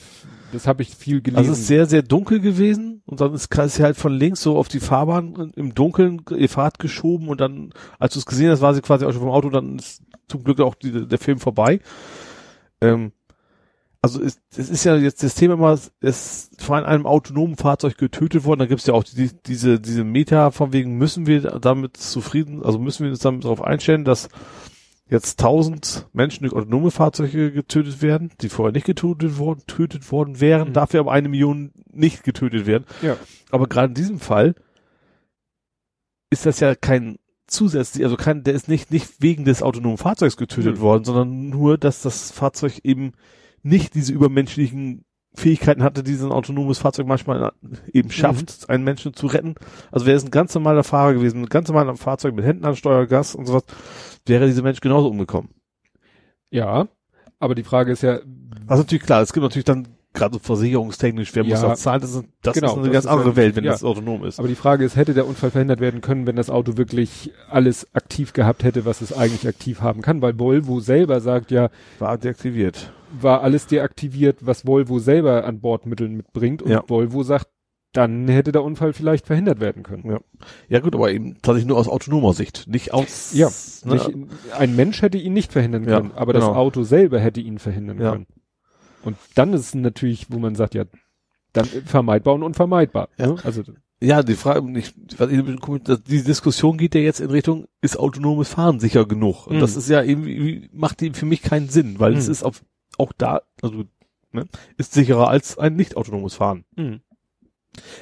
das 0.52 0.68
habe 0.68 0.82
ich 0.82 0.96
viel 0.96 1.22
gelesen. 1.22 1.38
Also 1.38 1.52
es 1.52 1.60
ist 1.60 1.68
sehr, 1.68 1.86
sehr 1.86 2.02
dunkel 2.02 2.40
gewesen 2.40 3.02
und 3.06 3.22
dann 3.22 3.34
ist 3.34 3.54
ist 3.54 3.76
sie 3.76 3.84
halt 3.84 3.98
von 3.98 4.14
links 4.14 4.42
so 4.42 4.58
auf 4.58 4.68
die 4.68 4.80
Fahrbahn 4.80 5.52
im 5.56 5.74
Dunkeln 5.74 6.22
ihr 6.36 6.50
Fahrrad 6.50 6.80
geschoben 6.80 7.30
und 7.30 7.42
dann, 7.42 7.72
als 8.00 8.14
du 8.14 8.20
es 8.20 8.26
gesehen 8.26 8.52
hast, 8.52 8.62
war 8.62 8.74
sie 8.74 8.82
quasi 8.82 9.06
auch 9.06 9.12
schon 9.12 9.22
vom 9.22 9.32
Auto, 9.32 9.50
dann 9.50 9.80
ist 9.80 10.04
zum 10.28 10.44
Glück 10.44 10.60
auch 10.62 10.76
die, 10.76 11.08
der 11.08 11.20
Film 11.20 11.40
vorbei. 11.40 11.80
Ähm, 12.82 13.12
also 14.02 14.22
es, 14.22 14.40
es 14.56 14.70
ist 14.70 14.84
ja 14.84 14.96
jetzt 14.98 15.24
das 15.24 15.34
Thema 15.34 15.56
immer, 15.56 15.74
es 15.74 15.92
ist 16.00 16.62
vor 16.62 16.76
allem 16.76 16.86
einem 16.86 17.08
autonomen 17.08 17.58
Fahrzeug 17.58 17.98
getötet 17.98 18.44
worden, 18.44 18.60
da 18.60 18.68
gibt 18.68 18.82
es 18.82 18.88
ja 18.88 18.94
auch 18.94 19.04
die, 19.04 19.32
diese, 19.48 19.80
diese 19.80 20.04
Meta, 20.04 20.52
von 20.52 20.74
wegen 20.74 20.98
müssen 20.98 21.26
wir 21.26 21.42
damit 21.42 21.98
zufrieden, 21.98 22.64
also 22.64 22.78
müssen 22.78 23.04
wir 23.04 23.12
uns 23.12 23.20
damit 23.20 23.46
darauf 23.46 23.64
einstellen, 23.64 24.06
dass 24.06 24.30
jetzt 25.10 25.40
tausend 25.40 26.08
Menschen 26.14 26.44
durch 26.44 26.54
autonome 26.54 26.90
Fahrzeuge 26.92 27.52
getötet 27.52 28.02
werden, 28.02 28.32
die 28.42 28.50
vorher 28.50 28.74
nicht 28.74 28.86
getötet 28.88 29.38
worden, 29.38 29.62
tötet 29.68 30.12
worden 30.12 30.40
wären, 30.42 30.70
Mhm. 30.70 30.74
dafür 30.74 31.02
aber 31.02 31.12
eine 31.12 31.30
Million 31.30 31.72
nicht 31.92 32.24
getötet 32.24 32.66
werden. 32.66 32.86
Ja. 33.02 33.16
Aber 33.52 33.68
gerade 33.68 33.90
in 33.90 33.94
diesem 33.94 34.20
Fall 34.20 34.56
ist 36.32 36.46
das 36.46 36.60
ja 36.60 36.76
kein 36.76 37.18
zusätzlich, 37.48 38.04
also 38.04 38.16
kein, 38.18 38.44
der 38.44 38.56
ist 38.56 38.68
nicht, 38.68 38.92
nicht 38.92 39.22
wegen 39.22 39.46
des 39.46 39.62
autonomen 39.62 39.98
Fahrzeugs 40.00 40.38
getötet 40.38 40.78
Mhm. 40.78 40.82
worden, 40.82 41.04
sondern 41.06 41.50
nur, 41.50 41.78
dass 41.78 42.02
das 42.02 42.32
Fahrzeug 42.32 42.80
eben 42.84 43.12
nicht 43.62 43.94
diese 43.94 44.12
übermenschlichen 44.14 45.05
Fähigkeiten 45.36 45.84
hatte, 45.84 46.04
die 46.04 46.16
so 46.16 46.26
ein 46.28 46.32
autonomes 46.32 46.78
Fahrzeug 46.80 47.08
manchmal 47.08 47.52
eben 47.94 48.12
schafft, 48.12 48.70
einen 48.70 48.84
Menschen 48.84 49.14
zu 49.14 49.28
retten. 49.28 49.56
Also 49.92 50.06
wäre 50.06 50.18
es 50.18 50.24
ein 50.24 50.32
ganz 50.32 50.54
normaler 50.56 50.84
Fahrer 50.84 51.14
gewesen, 51.14 51.42
ein 51.44 51.50
ganz 51.50 51.68
normaler 51.68 51.96
Fahrzeug 51.96 52.34
mit 52.36 52.46
Händen 52.46 52.66
an 52.66 52.76
Steuer, 52.76 53.06
Gas 53.06 53.36
und 53.36 53.46
sowas, 53.46 53.64
wäre 54.26 54.48
dieser 54.48 54.64
Mensch 54.64 54.80
genauso 54.82 55.10
umgekommen. 55.10 55.50
ja, 56.50 56.88
aber 57.40 57.54
die 57.56 57.64
Frage 57.64 57.92
ist 57.92 58.02
ja, 58.02 58.20
Was 58.66 58.80
natürlich 58.80 59.04
klar, 59.04 59.22
es 59.22 59.34
gibt 59.34 59.44
natürlich 59.44 59.66
dann 59.66 59.88
gerade 60.14 60.36
so 60.36 60.40
versicherungstechnisch, 60.40 61.36
wer 61.36 61.44
muss 61.44 61.62
Ja. 61.62 61.68
das 61.68 61.82
zahlen, 61.82 62.00
das 62.00 62.16
ist, 62.16 62.24
das 62.42 62.54
Genau, 62.54 62.68
ist 62.72 62.74
eine 62.78 62.84
das 62.86 62.94
ganz 62.94 63.06
ist 63.06 63.12
andere 63.12 63.36
Welt, 63.36 63.56
wenn 63.58 63.66
ja. 63.66 63.72
das 63.74 63.84
autonom 63.84 64.24
ist. 64.24 64.40
aber 64.40 64.48
die 64.48 64.56
Frage 64.56 64.86
ist, 64.86 64.96
hätte 64.96 65.14
der 65.14 65.28
Unfall 65.28 65.52
verhindert 65.52 65.82
werden 65.82 66.00
können, 66.00 66.26
wenn 66.26 66.38
das 66.38 66.50
Auto 66.50 66.78
wirklich 66.78 67.34
alles 67.50 67.94
aktiv 67.94 68.32
gehabt 68.32 68.64
hätte, 68.64 68.86
was 68.86 69.02
es 69.02 69.12
eigentlich 69.12 69.46
aktiv 69.48 69.82
haben 69.82 70.02
kann, 70.02 70.22
weil 70.22 70.40
Volvo 70.40 70.80
selber 70.80 71.20
sagt 71.20 71.52
ja, 71.52 71.70
War 72.00 72.18
deaktiviert. 72.18 72.94
War 73.22 73.42
alles 73.42 73.68
deaktiviert, 73.68 74.46
was 74.46 74.66
Volvo 74.66 75.00
selber 75.00 75.46
an 75.46 75.60
Bordmitteln 75.62 76.16
mitbringt 76.16 76.62
und 76.62 76.72
Ja. 76.72 76.84
Volvo 76.88 77.24
sagt, 77.24 77.48
dann 77.94 78.28
hätte 78.28 78.52
der 78.52 78.64
Unfall 78.64 78.92
vielleicht 78.92 79.26
verhindert 79.26 79.62
werden 79.62 79.84
können. 79.84 80.04
Ja. 80.10 80.20
Ja 80.68 80.80
gut, 80.82 80.96
aber 80.96 81.12
eben 81.12 81.36
tatsächlich 81.42 81.68
nur 81.68 81.78
aus 81.78 81.88
autonomer 81.88 82.34
Sicht, 82.34 82.68
nicht 82.68 82.94
aus. 82.94 83.32
Ja, 83.34 83.50
ne? 83.86 83.94
Nicht, 83.94 84.12
ein 84.58 84.76
Mensch 84.76 85.02
hätte 85.02 85.18
ihn 85.18 85.32
nicht 85.34 85.54
verhindern 85.54 85.86
Ja, 85.88 85.98
können, 86.02 86.12
aber 86.12 86.34
genau. 86.34 86.48
das 86.50 86.56
Auto 86.58 86.84
selber 86.84 87.20
hätte 87.20 87.40
ihn 87.40 87.58
verhindern 87.58 88.00
Ja. 88.02 88.12
können. 88.12 88.28
Und 89.04 89.18
dann 89.36 89.54
ist 89.54 89.62
es 89.62 89.76
natürlich, 89.76 90.28
wo 90.30 90.40
man 90.40 90.56
sagt, 90.56 90.74
ja, 90.76 90.84
dann 91.54 91.66
vermeidbar 91.86 92.34
und 92.34 92.44
unvermeidbar. 92.44 93.08
Ja. 93.18 93.28
Ne? 93.28 93.36
Also 93.44 93.64
Ja, 94.02 94.24
die 94.24 94.34
Frage, 94.34 94.70
nicht, 94.70 94.94
was 95.18 95.32
ich 95.32 95.42
die 96.04 96.24
Diskussion 96.24 96.78
geht 96.78 96.96
ja 96.96 97.02
jetzt 97.02 97.22
in 97.22 97.30
Richtung, 97.30 97.66
ist 97.82 97.98
autonomes 97.98 98.50
Fahren 98.50 98.82
sicher 98.82 99.06
genug? 99.06 99.48
Und 99.48 99.56
Mhm. 99.56 99.60
das 99.62 99.78
ist 99.78 99.88
ja 99.90 100.02
irgendwie, 100.02 100.70
macht 100.74 101.00
die 101.00 101.12
für 101.12 101.26
mich 101.26 101.42
keinen 101.42 101.70
Sinn, 101.70 101.96
weil 101.98 102.14
es 102.18 102.26
Mhm. 102.26 102.32
ist 102.34 102.44
auf, 102.44 102.62
auch 103.00 103.12
da, 103.18 103.42
also, 103.62 103.84
ne, 104.32 104.46
ist 104.78 104.94
sicherer 104.94 105.30
als 105.30 105.58
ein 105.58 105.76
nicht 105.76 105.98
autonomes 105.98 106.36
Fahren. 106.36 106.66
mh, 106.76 107.00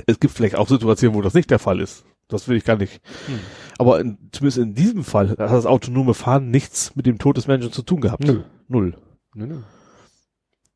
Es 0.07 0.19
gibt 0.19 0.33
vielleicht 0.33 0.55
auch 0.55 0.67
Situationen, 0.67 1.15
wo 1.15 1.21
das 1.21 1.33
nicht 1.33 1.49
der 1.51 1.59
Fall 1.59 1.79
ist. 1.79 2.05
Das 2.27 2.47
will 2.47 2.57
ich 2.57 2.63
gar 2.65 2.77
nicht. 2.77 3.01
mh. 3.27 3.33
Aber 3.79 3.99
in, 3.99 4.17
zumindest 4.31 4.57
in 4.59 4.73
diesem 4.75 5.03
Fall 5.03 5.29
hat 5.29 5.39
das 5.39 5.65
autonome 5.65 6.13
Fahren 6.13 6.49
nichts 6.51 6.95
mit 6.95 7.05
dem 7.05 7.17
Tod 7.17 7.37
des 7.37 7.47
Menschen 7.47 7.71
zu 7.71 7.81
tun 7.81 8.01
gehabt. 8.01 8.23
Null. 8.67 8.95
Nö, 9.35 9.47
nö. 9.47 9.57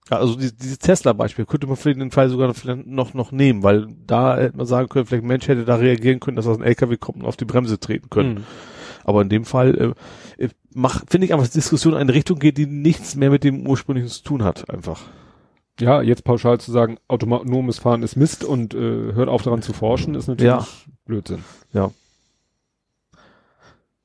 Ja, 0.10 0.18
also 0.18 0.36
die, 0.36 0.56
dieses 0.56 0.80
Tesla-Beispiel 0.80 1.46
könnte 1.46 1.68
man 1.68 1.76
vielleicht 1.76 1.96
in 1.98 2.00
den 2.06 2.12
Fall 2.12 2.30
sogar 2.30 2.54
noch, 2.86 3.14
noch 3.14 3.32
nehmen, 3.32 3.64
weil 3.64 3.88
da 4.06 4.38
hätte 4.38 4.56
man 4.58 4.66
sagen 4.66 4.88
können, 4.90 5.06
vielleicht 5.06 5.24
ein 5.24 5.28
Mensch 5.28 5.48
hätte 5.48 5.66
da 5.66 5.76
reagieren 5.76 6.20
können, 6.20 6.38
dass 6.38 6.48
aus 6.48 6.58
ein 6.58 6.64
LKW 6.64 6.98
kommt 6.98 7.20
und 7.20 7.26
auf 7.26 7.36
die 7.38 7.46
Bremse 7.46 7.80
treten 7.80 8.10
können. 8.10 8.36
Mh. 8.36 8.42
Aber 9.04 9.22
in 9.22 9.30
dem 9.30 9.46
Fall 9.46 9.76
äh, 9.78 9.94
finde 11.08 11.26
ich 11.26 11.34
einfach, 11.34 11.46
dass 11.46 11.52
die 11.54 11.60
Diskussion 11.60 11.94
in 11.94 12.00
eine 12.00 12.14
Richtung 12.14 12.40
geht, 12.40 12.58
die 12.58 12.66
nichts 12.66 13.16
mehr 13.16 13.30
mit 13.30 13.44
dem 13.44 13.68
ursprünglichen 13.68 14.10
zu 14.10 14.24
tun 14.24 14.44
hat, 14.44 14.70
einfach. 14.70 15.02
Ja, 15.80 16.02
jetzt 16.02 16.24
pauschal 16.24 16.60
zu 16.60 16.72
sagen, 16.72 16.98
autonomes 17.08 17.78
Fahren 17.80 18.02
ist 18.04 18.16
Mist 18.16 18.44
und 18.44 18.74
äh, 18.74 19.14
hört 19.14 19.30
auf 19.30 19.44
daran 19.44 19.62
zu 19.62 19.74
forschen, 19.74 20.16
ist 20.16 20.28
natürlich 20.28 20.48
Ja. 20.52 20.68
Blödsinn. 21.06 21.44
Ja. 21.74 21.92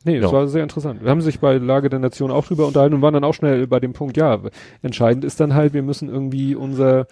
Nee, 0.04 0.16
es 0.16 0.24
Ja. 0.24 0.32
war 0.32 0.48
sehr 0.48 0.62
interessant. 0.64 1.02
Wir 1.02 1.10
haben 1.10 1.20
sich 1.20 1.38
bei 1.40 1.56
Lage 1.58 1.88
der 1.88 1.98
Nation 2.00 2.30
auch 2.30 2.46
drüber 2.46 2.66
unterhalten 2.66 2.94
und 2.96 3.02
waren 3.02 3.14
dann 3.14 3.24
auch 3.24 3.34
schnell 3.34 3.66
bei 3.68 3.78
dem 3.80 3.92
Punkt, 3.92 4.16
ja, 4.16 4.40
entscheidend 4.82 5.24
ist 5.24 5.38
dann 5.40 5.54
halt, 5.54 5.74
wir 5.74 5.82
müssen 5.82 6.08
irgendwie 6.08 6.54
unser, 6.56 7.06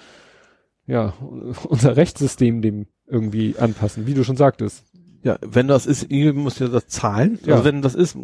ja, 0.86 1.14
unser 1.68 1.96
Rechtssystem 1.96 2.62
dem 2.62 2.86
irgendwie 3.06 3.56
anpassen, 3.58 4.06
wie 4.06 4.14
du 4.14 4.24
schon 4.24 4.36
sagtest. 4.36 4.84
Ja, 5.22 5.38
wenn 5.42 5.68
das 5.68 5.86
ist, 5.86 6.10
irgendwie 6.10 6.32
muss 6.32 6.58
ja 6.58 6.68
das 6.68 6.86
zahlen. 6.88 7.38
Ja. 7.44 7.54
Also 7.54 7.64
wenn 7.64 7.82
das 7.82 7.94
ist, 7.94 8.16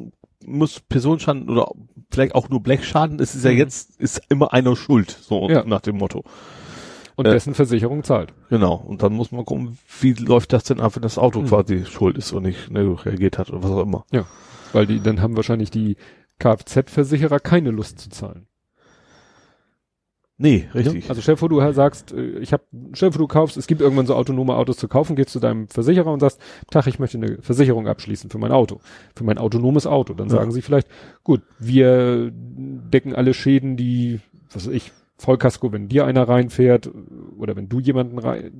muss 0.46 0.80
Personenschaden 0.80 1.48
oder 1.50 1.70
vielleicht 2.10 2.34
auch 2.34 2.48
nur 2.48 2.62
Blechschaden, 2.62 3.18
ist 3.18 3.34
es 3.34 3.42
ja 3.44 3.50
Mhm. 3.52 3.58
jetzt, 3.58 4.00
ist 4.00 4.20
immer 4.28 4.52
einer 4.52 4.76
schuld, 4.76 5.10
so 5.10 5.48
Ja. 5.48 5.64
nach 5.64 5.80
dem 5.80 5.96
Motto. 5.98 6.22
Und 7.16 7.26
Äh, 7.26 7.30
dessen 7.32 7.54
Versicherung 7.54 8.04
zahlt. 8.04 8.32
Genau. 8.50 8.74
Und 8.74 9.02
dann 9.02 9.12
muss 9.14 9.32
man 9.32 9.44
gucken, 9.44 9.78
wie 10.00 10.12
läuft 10.12 10.52
das 10.52 10.64
denn 10.64 10.80
ab, 10.80 10.94
wenn 10.96 11.02
das 11.02 11.18
Auto 11.18 11.40
Mhm. 11.42 11.46
quasi 11.46 11.84
schuld 11.86 12.16
ist 12.18 12.32
und 12.32 12.42
nicht 12.44 12.70
ne, 12.70 12.96
reagiert 13.04 13.38
hat 13.38 13.48
oder 13.50 13.62
was 13.62 13.70
auch 13.70 13.82
immer. 13.82 14.04
Weil 14.72 14.86
die, 14.86 15.00
dann 15.00 15.22
haben 15.22 15.36
wahrscheinlich 15.36 15.70
die 15.70 15.96
Kfz-Versicherer 16.38 17.40
keine 17.40 17.70
Lust 17.70 17.98
zu 17.98 18.10
zahlen. 18.10 18.46
Nee, 20.38 20.68
richtig. 20.74 21.08
Also 21.08 21.22
stell 21.22 21.34
dir 21.34 21.38
vor, 21.38 21.48
du 21.48 21.72
sagst, 21.72 22.12
äh, 22.12 22.38
ich 22.40 22.52
habe, 22.52 22.62
stell 22.92 23.08
dir 23.08 23.14
vor, 23.14 23.20
du 23.20 23.26
kaufst, 23.26 23.56
es 23.56 23.66
gibt 23.66 23.80
irgendwann 23.80 24.06
so 24.06 24.14
autonome 24.14 24.54
Autos 24.54 24.76
zu 24.76 24.86
kaufen, 24.86 25.16
gehst 25.16 25.30
zu 25.30 25.40
deinem 25.40 25.66
Versicherer 25.68 26.12
und 26.12 26.20
sagst, 26.20 26.40
Tag, 26.70 26.86
ich 26.86 26.98
möchte 26.98 27.16
eine 27.16 27.38
Versicherung 27.40 27.88
abschließen 27.88 28.28
für 28.28 28.38
mein 28.38 28.52
Auto, 28.52 28.80
für 29.14 29.24
mein 29.24 29.38
autonomes 29.38 29.86
Auto. 29.86 30.12
Dann 30.12 30.28
Ja. 30.28 30.36
sagen 30.36 30.52
sie 30.52 30.60
vielleicht, 30.60 30.88
gut, 31.24 31.40
wir 31.58 32.30
decken 32.32 33.14
alle 33.14 33.32
Schäden, 33.32 33.76
die, 33.78 34.20
was 34.52 34.66
weiß 34.66 34.74
ich, 34.74 34.92
Vollkasko, 35.16 35.72
wenn 35.72 35.88
dir 35.88 36.04
einer 36.04 36.28
reinfährt 36.28 36.90
oder 37.38 37.56
wenn 37.56 37.70
du 37.70 37.80
jemanden 37.80 38.18
rein, 38.18 38.52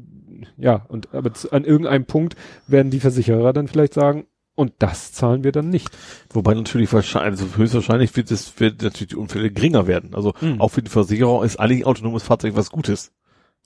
ja, 0.57 0.87
und 0.89 1.15
aber 1.15 1.31
an 1.51 1.65
irgendeinem 1.65 2.07
Punkt 2.07 2.37
werden 2.67 2.91
die 2.91 3.01
Versicherer 3.01 3.53
dann 3.53 3.69
vielleicht 3.69 3.93
sagen, 3.93 4.27
und 4.57 4.73
das 4.81 5.13
zahlen 5.13 5.45
wir 5.45 5.53
dann 5.53 5.69
nicht. 5.71 5.89
Wobei 6.31 6.55
natürlich 6.55 6.93
wahrscheinlich, 6.93 7.41
also 7.41 7.57
höchstwahrscheinlich 7.57 8.17
wird 8.17 8.31
es, 8.33 8.59
wird 8.59 8.83
natürlich 8.83 9.11
die 9.11 9.17
Unfälle 9.17 9.51
geringer 9.53 9.87
werden. 9.87 10.15
Also 10.15 10.35
Mhm. 10.41 10.61
auch 10.61 10.71
für 10.71 10.83
die 10.83 10.91
Versicherung 10.91 11.45
ist 11.45 11.61
eigentlich 11.61 11.83
ein 11.83 11.87
autonomes 11.87 12.25
Fahrzeug 12.25 12.57
was 12.57 12.71
Gutes. 12.71 13.13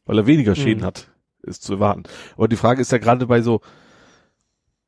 Weil 0.05 0.19
er 0.19 0.27
weniger 0.27 0.55
Schäden 0.55 0.83
Mhm. 0.83 0.87
hat, 0.87 1.09
ist 1.43 1.63
zu 1.63 1.75
erwarten. 1.75 2.03
Aber 2.37 2.49
die 2.49 2.57
Frage 2.57 2.83
ist 2.83 2.93
ja 2.93 2.99
gerade 2.99 3.27
bei 3.27 3.41
so, 3.41 3.61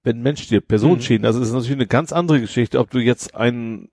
wenn 0.03 0.17
ein 0.19 0.23
Mensch 0.23 0.43
stirbt, 0.43 0.69
Personenschäden, 0.69 1.25
also 1.25 1.39
das 1.39 1.49
ist 1.49 1.55
natürlich 1.55 1.77
eine 1.77 1.87
ganz 1.87 2.13
andere 2.13 2.41
Geschichte, 2.41 2.81
ob 2.81 2.91
du 2.91 2.99
jetzt 2.99 3.37
einen, 3.37 3.89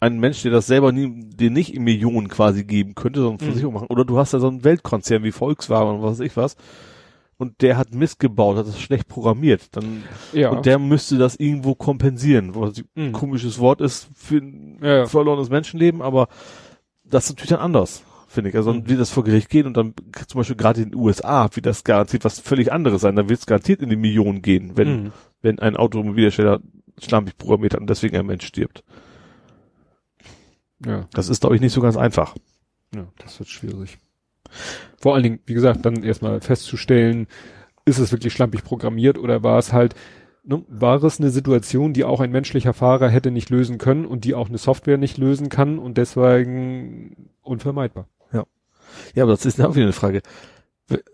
einen 0.00 0.20
Mensch, 0.20 0.40
der 0.42 0.52
das 0.52 0.66
selber 0.66 0.90
nie, 0.92 1.28
dir 1.28 1.50
nicht 1.50 1.74
in 1.74 1.82
Millionen 1.84 2.28
quasi 2.28 2.64
geben 2.64 2.94
könnte, 2.94 3.20
sondern 3.20 3.40
Mhm. 3.40 3.44
Versicherung 3.50 3.74
machen, 3.74 3.88
oder 3.90 4.06
du 4.06 4.16
hast 4.18 4.32
ja 4.32 4.38
so 4.38 4.48
einen 4.48 4.64
Weltkonzern 4.64 5.22
wie 5.24 5.32
Volkswagen 5.32 5.96
und 5.96 6.02
was 6.02 6.18
weiß 6.18 6.26
ich 6.26 6.36
was, 6.38 6.56
und 7.38 7.62
der 7.62 7.76
hat 7.76 7.94
Mist 7.94 8.18
gebaut, 8.18 8.56
hat 8.58 8.66
das 8.66 8.78
schlecht 8.80 9.08
programmiert, 9.08 9.74
dann, 9.76 10.02
Ja. 10.32 10.50
und 10.50 10.66
der 10.66 10.78
müsste 10.78 11.16
das 11.18 11.36
irgendwo 11.36 11.74
kompensieren, 11.74 12.54
was 12.54 12.78
ein 12.78 13.08
Mhm. 13.08 13.12
komisches 13.12 13.58
Wort 13.58 13.80
ist 13.80 14.08
für 14.14 14.38
ein 14.38 14.78
Ja, 14.82 15.06
verlorenes 15.06 15.48
Menschenleben, 15.48 16.02
aber 16.02 16.28
das 17.04 17.24
ist 17.24 17.30
natürlich 17.30 17.50
dann 17.50 17.60
anders, 17.60 18.02
finde 18.28 18.50
ich. 18.50 18.56
Also 18.56 18.74
Mhm. 18.74 18.88
wie 18.88 18.96
das 18.96 19.10
vor 19.10 19.24
Gericht 19.24 19.48
geht 19.48 19.66
und 19.66 19.76
dann 19.76 19.94
zum 20.26 20.40
Beispiel 20.40 20.56
gerade 20.56 20.82
in 20.82 20.90
den 20.90 21.00
USA, 21.00 21.48
wie 21.54 21.62
das 21.62 21.84
garantiert 21.84 22.24
was 22.24 22.40
völlig 22.40 22.72
anderes 22.72 23.00
sein, 23.02 23.16
dann 23.16 23.28
wird 23.28 23.38
es 23.40 23.46
garantiert 23.46 23.80
in 23.82 23.88
die 23.88 23.96
Millionen 23.96 24.42
gehen, 24.42 24.72
wenn, 24.76 25.04
Mhm. 25.04 25.12
wenn 25.40 25.58
ein 25.60 25.76
Automobilhersteller 25.76 26.60
schlampig 27.00 27.38
programmiert 27.38 27.74
hat 27.74 27.80
und 27.80 27.88
deswegen 27.88 28.16
ein 28.16 28.26
Mensch 28.26 28.44
stirbt. 28.46 28.82
ja. 30.84 31.06
Das 31.12 31.28
ist, 31.28 31.40
glaube 31.40 31.54
ich, 31.56 31.60
nicht 31.62 31.72
so 31.72 31.80
ganz 31.80 31.96
einfach. 31.96 32.34
Ja, 32.94 33.06
das 33.18 33.38
wird 33.38 33.48
schwierig. 33.48 33.98
Vor 35.00 35.14
allen 35.14 35.22
Dingen, 35.22 35.38
wie 35.46 35.54
gesagt, 35.54 35.84
dann 35.84 36.02
erstmal 36.02 36.40
festzustellen, 36.40 37.26
ist 37.84 37.98
es 37.98 38.12
wirklich 38.12 38.32
schlampig 38.32 38.64
programmiert 38.64 39.18
oder 39.18 39.42
war 39.42 39.58
es 39.58 39.72
halt, 39.72 39.94
ne, 40.44 40.62
war 40.68 41.02
es 41.02 41.20
eine 41.20 41.30
Situation, 41.30 41.92
die 41.92 42.04
auch 42.04 42.20
ein 42.20 42.30
menschlicher 42.32 42.74
Fahrer 42.74 43.08
hätte 43.08 43.30
nicht 43.30 43.50
lösen 43.50 43.78
können 43.78 44.04
und 44.04 44.24
die 44.24 44.34
auch 44.34 44.48
eine 44.48 44.58
Software 44.58 44.98
nicht 44.98 45.16
lösen 45.18 45.48
kann 45.48 45.78
und 45.78 45.96
deswegen 45.98 47.30
unvermeidbar. 47.42 48.06
Ja, 49.14 49.22
aber 49.24 49.32
das 49.32 49.44
ist 49.46 49.60
auch 49.60 49.74
wieder 49.74 49.84
eine 49.84 49.92
Frage. 49.92 50.22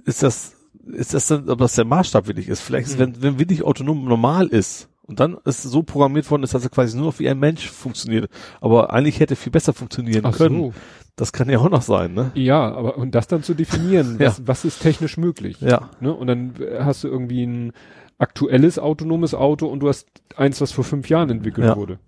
Ist 0.05 0.23
das, 0.23 0.55
ist 0.87 1.13
das 1.15 1.27
dann, 1.27 1.49
ob 1.51 1.59
das 1.59 1.75
der 1.75 1.85
Maßstab 1.85 2.27
wirklich 2.29 2.49
ist? 2.49 2.61
Vielleicht 2.61 2.87
ist, 2.89 2.95
Mhm. 2.99 3.01
wenn, 3.01 3.23
wenn 3.23 3.39
wirklich 3.39 3.63
autonom 3.65 4.05
normal 4.05 4.47
ist 4.47 4.89
und 5.03 5.19
dann 5.21 5.37
ist 5.45 5.65
es 5.65 5.71
so 5.71 5.83
programmiert 5.83 6.31
worden 6.31 6.45
ist, 6.45 6.55
dass 6.55 6.63
er 6.65 6.71
quasi 6.71 6.97
nur 6.97 7.07
noch 7.07 7.19
wie 7.19 7.29
ein 7.29 7.39
Mensch 7.39 7.69
funktioniert, 7.69 8.31
aber 8.61 8.93
eigentlich 8.93 9.21
hätte 9.21 9.37
viel 9.37 9.51
besser 9.53 9.73
funktionieren 9.73 10.23
können. 10.33 10.73
Das 11.17 11.33
kann 11.33 11.49
ja 11.49 11.59
auch 11.59 11.69
noch 11.71 11.83
sein, 11.83 12.13
ne? 12.15 12.33
Ja, 12.35 12.73
aber 12.75 12.97
und 12.97 13.15
das 13.15 13.29
dann 13.29 13.43
zu 13.43 13.55
definieren, 13.55 14.17
Ja. 14.21 14.29
was, 14.29 14.47
was 14.47 14.65
ist 14.65 14.81
technisch 14.83 15.17
möglich? 15.17 15.61
Ja. 15.61 15.91
Ne? 16.01 16.13
Und 16.13 16.27
dann 16.27 16.55
hast 16.81 17.05
du 17.05 17.09
irgendwie 17.09 17.45
ein 17.45 17.73
aktuelles 18.19 18.79
autonomes 18.79 19.35
Auto 19.35 19.67
und 19.67 19.81
du 19.81 19.89
hast 19.89 20.09
eins, 20.37 20.61
was 20.61 20.73
vor 20.73 20.85
fünf 20.85 21.09
Jahren 21.09 21.31
entwickelt 21.31 21.67
Ja. 21.69 21.77
wurde. 21.77 21.99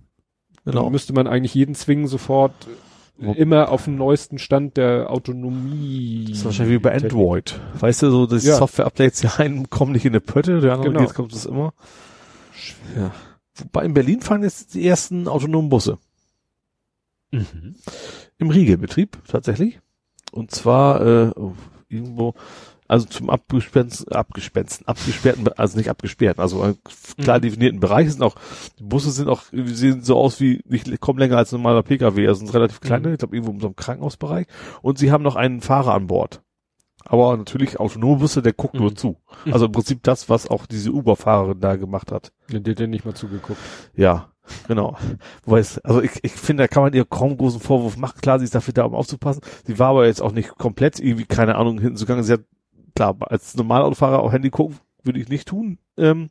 Genau. 0.64 0.82
Dann 0.84 0.92
müsste 0.92 1.12
man 1.12 1.26
eigentlich 1.28 1.54
jeden 1.54 1.74
zwingen, 1.76 2.08
sofort 2.08 2.52
immer 3.18 3.70
auf 3.70 3.84
dem 3.84 3.96
neuesten 3.96 4.38
Stand 4.38 4.76
der 4.76 5.08
Autonomie. 5.10 6.26
Das 6.28 6.38
ist 6.38 6.44
wahrscheinlich 6.44 6.74
wie 6.74 6.82
bei 6.82 6.94
Android. 6.94 7.58
Weißt 7.78 8.02
du, 8.02 8.10
so, 8.10 8.26
die 8.26 8.36
Ja. 8.44 8.56
Software-Updates, 8.56 9.20
die 9.20 9.28
einen 9.42 9.70
kommen 9.70 9.92
nicht 9.92 10.04
in 10.04 10.10
eine 10.12 10.20
Pötte, 10.20 10.60
der 10.60 10.72
andere 10.74 10.90
Genau. 10.90 11.00
jetzt 11.00 11.14
kommt 11.14 11.32
es 11.32 11.46
immer. 11.46 11.72
Ja. 12.96 13.12
Wobei 13.54 13.84
in 13.84 13.94
Berlin 13.94 14.20
fahren 14.20 14.42
jetzt 14.42 14.74
die 14.74 14.86
ersten 14.86 15.28
autonomen 15.28 15.70
Busse. 15.70 15.96
Mhm. 17.30 17.76
Im 18.38 18.50
Riegelbetrieb, 18.50 19.18
tatsächlich. 19.26 19.80
Und 20.32 20.50
zwar, 20.50 21.00
äh, 21.00 21.32
irgendwo, 21.88 22.34
also 22.88 23.06
zum 23.06 23.30
abgesperrten, 23.30 24.06
abgesperrten, 24.12 24.86
abgesperrten, 24.86 25.48
also 25.56 25.78
nicht 25.78 25.88
abgesperrten, 25.90 26.40
also 26.40 26.76
klar 27.18 27.38
Mhm. 27.38 27.42
definierten 27.42 27.80
Bereich 27.80 28.10
sind 28.12 28.22
auch, 28.22 28.36
die 28.78 28.84
Busse 28.84 29.10
sind 29.10 29.28
auch, 29.28 29.42
sehen 29.52 30.02
so 30.02 30.16
aus 30.16 30.40
wie, 30.40 30.60
nicht, 30.66 31.00
kommen 31.00 31.18
länger 31.18 31.36
als 31.38 31.52
ein 31.52 31.56
normaler 31.56 31.82
Pkw, 31.82 32.26
also 32.28 32.40
sind 32.40 32.54
relativ 32.54 32.80
kleine, 32.80 33.08
Mhm. 33.08 33.14
ich 33.14 33.18
glaube 33.18 33.34
irgendwo 33.36 33.52
in 33.52 33.60
so 33.60 33.66
einem 33.68 33.76
Krankenhausbereich. 33.76 34.46
Und 34.82 34.98
sie 34.98 35.10
haben 35.10 35.24
noch 35.24 35.36
einen 35.36 35.60
Fahrer 35.62 35.94
an 35.94 36.06
Bord. 36.06 36.42
Aber 37.08 37.36
natürlich 37.36 37.78
autonome 37.78 38.18
Busse, 38.18 38.42
der 38.42 38.52
guckt 38.52 38.74
nur 38.74 38.90
Mhm. 38.90 38.96
zu. 38.96 39.16
Also 39.52 39.66
im 39.66 39.72
Prinzip 39.72 40.02
das, 40.02 40.28
was 40.28 40.48
auch 40.48 40.66
diese 40.66 40.90
Uber-Fahrerin 40.90 41.60
da 41.60 41.76
gemacht 41.76 42.10
hat. 42.12 42.32
Ja, 42.50 42.58
Der 42.58 42.72
hat 42.72 42.80
ja 42.80 42.86
nicht 42.88 43.04
mal 43.04 43.14
zugeguckt. 43.14 43.60
Ja, 43.94 44.32
genau. 44.68 44.96
Wobei 45.44 45.58
es, 45.60 45.78
also 45.78 46.00
ich, 46.02 46.12
ich 46.22 46.32
finde, 46.32 46.62
da 46.64 46.68
kann 46.68 46.82
man 46.82 46.92
ihr 46.92 47.04
kaum 47.04 47.36
großen 47.36 47.60
Vorwurf 47.60 47.96
machen. 47.96 48.20
Klar, 48.20 48.38
sie 48.38 48.44
ist 48.44 48.54
dafür 48.54 48.74
da, 48.74 48.84
um 48.84 48.94
aufzupassen. 48.94 49.42
Sie 49.66 49.78
war 49.78 49.88
aber 49.90 50.06
jetzt 50.06 50.22
auch 50.22 50.32
nicht 50.32 50.56
komplett 50.56 51.00
irgendwie, 51.00 51.24
keine 51.26 51.56
Ahnung, 51.56 51.80
hinten 51.80 51.96
zugange. 51.96 52.22
Sie 52.24 52.32
hat, 52.32 52.42
klar, 52.94 53.16
als 53.20 53.56
Normalautofahrer 53.56 54.20
auch 54.20 54.32
Handy 54.32 54.50
gucken, 54.50 54.78
würde 55.02 55.20
ich 55.20 55.28
nicht 55.28 55.48
tun. 55.48 55.78
Ähm, 55.98 56.30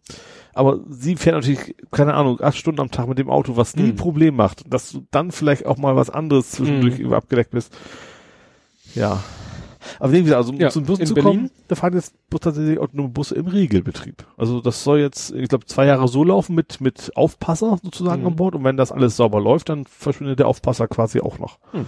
aber 0.53 0.80
sie 0.90 1.16
fährt 1.16 1.35
natürlich, 1.35 1.76
keine 1.92 2.14
Ahnung, 2.14 2.40
acht 2.42 2.58
Stunden 2.58 2.82
am 2.82 2.92
Tag 2.92 3.08
mit 3.08 3.18
dem 3.18 3.30
Auto, 3.30 3.58
was 3.58 3.76
nie 3.76 3.84
Mhm. 3.84 3.90
ein 3.90 3.95
Problem 3.95 4.35
macht. 4.35 4.64
Dass 4.72 4.92
du 4.92 5.06
dann 5.11 5.32
vielleicht 5.32 5.66
auch 5.66 5.77
mal 5.77 5.95
was 5.95 6.10
anderes 6.10 6.52
zwischendurch 6.52 7.00
Mhm. 7.00 7.06
über 7.06 7.18
abgedeckt 7.18 7.52
bist. 7.52 7.76
Ja. 8.94 9.24
Aber 9.99 10.11
wie 10.11 10.22
gesagt, 10.23 10.38
also 10.38 10.51
um 10.53 10.59
Ja, 10.59 10.69
zu 10.69 10.80
den 10.81 10.85
Bussen 10.88 11.01
in 11.01 11.07
zu 11.07 11.14
Berlin- 11.14 11.31
kommen, 11.38 11.51
da 11.67 11.75
fahren 11.75 11.93
jetzt 11.93 12.14
tatsächlich 12.30 12.80
autonome 12.80 13.09
Busse 13.09 13.35
im 13.35 13.47
Regelbetrieb. 13.47 14.25
Also 14.38 14.61
das 14.61 14.83
soll 14.83 14.99
jetzt, 14.99 15.31
ich 15.33 15.49
glaube, 15.49 15.65
zwei 15.65 15.85
Jahre 15.85 16.07
so 16.07 16.23
laufen 16.23 16.55
mit, 16.55 16.81
mit 16.81 17.11
Aufpasser 17.15 17.77
sozusagen 17.83 18.22
Mhm. 18.22 18.27
an 18.27 18.35
Bord. 18.35 18.55
Und 18.55 18.64
wenn 18.64 18.77
das 18.77 18.91
alles 18.91 19.15
sauber 19.17 19.39
läuft, 19.41 19.69
dann 19.69 19.85
verschwindet 19.85 20.39
der 20.39 20.47
Aufpasser 20.47 20.88
quasi 20.88 21.19
auch 21.22 21.39
noch. 21.39 21.59
Mhm. 21.73 21.85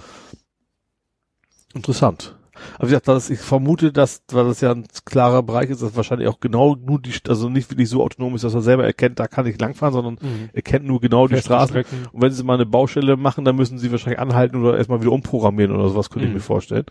Interessant. 1.74 2.36
Aber 2.78 2.86
wie 2.88 2.92
gesagt, 2.92 3.08
das, 3.08 3.30
ich 3.30 3.40
vermute, 3.40 3.92
dass, 3.92 4.24
weil 4.32 4.46
das 4.46 4.62
ja 4.62 4.72
ein 4.72 4.88
klarer 5.06 5.44
Bereich 5.44 5.70
ist, 5.70 5.84
dass 5.84 5.96
wahrscheinlich 5.96 6.28
auch 6.28 6.40
genau 6.40 6.76
nur 6.76 7.00
die, 7.00 7.14
also 7.28 7.50
nicht 7.50 7.70
wirklich 7.70 7.88
so 7.88 8.02
autonom 8.02 8.34
ist, 8.34 8.44
dass 8.44 8.56
er 8.56 8.62
selber 8.62 8.84
erkennt, 8.84 9.20
da 9.20 9.28
kann 9.28 9.46
ich 9.46 9.60
langfahren, 9.60 9.94
sondern 9.94 10.14
Mhm. 10.20 10.50
er 10.54 10.62
kennt 10.64 10.86
nur 10.86 11.00
genau 11.00 11.28
die 11.28 11.36
Festen 11.36 11.50
Straßen. 11.50 11.70
Strecken. 11.70 12.08
Und 12.12 12.22
wenn 12.24 12.32
sie 12.32 12.44
mal 12.44 12.56
eine 12.56 12.66
Baustelle 12.66 13.16
machen, 13.16 13.46
dann 13.46 13.56
müssen 13.58 13.78
sie 13.78 13.92
wahrscheinlich 13.92 14.20
anhalten 14.20 14.56
oder 14.64 14.76
erstmal 14.76 15.02
wieder 15.02 15.12
umprogrammieren 15.12 15.76
oder 15.76 15.90
sowas, 15.90 16.10
könnte 16.10 16.26
ich 16.26 16.30
Mhm. 16.32 16.38
mir 16.38 16.42
vorstellen. 16.42 16.86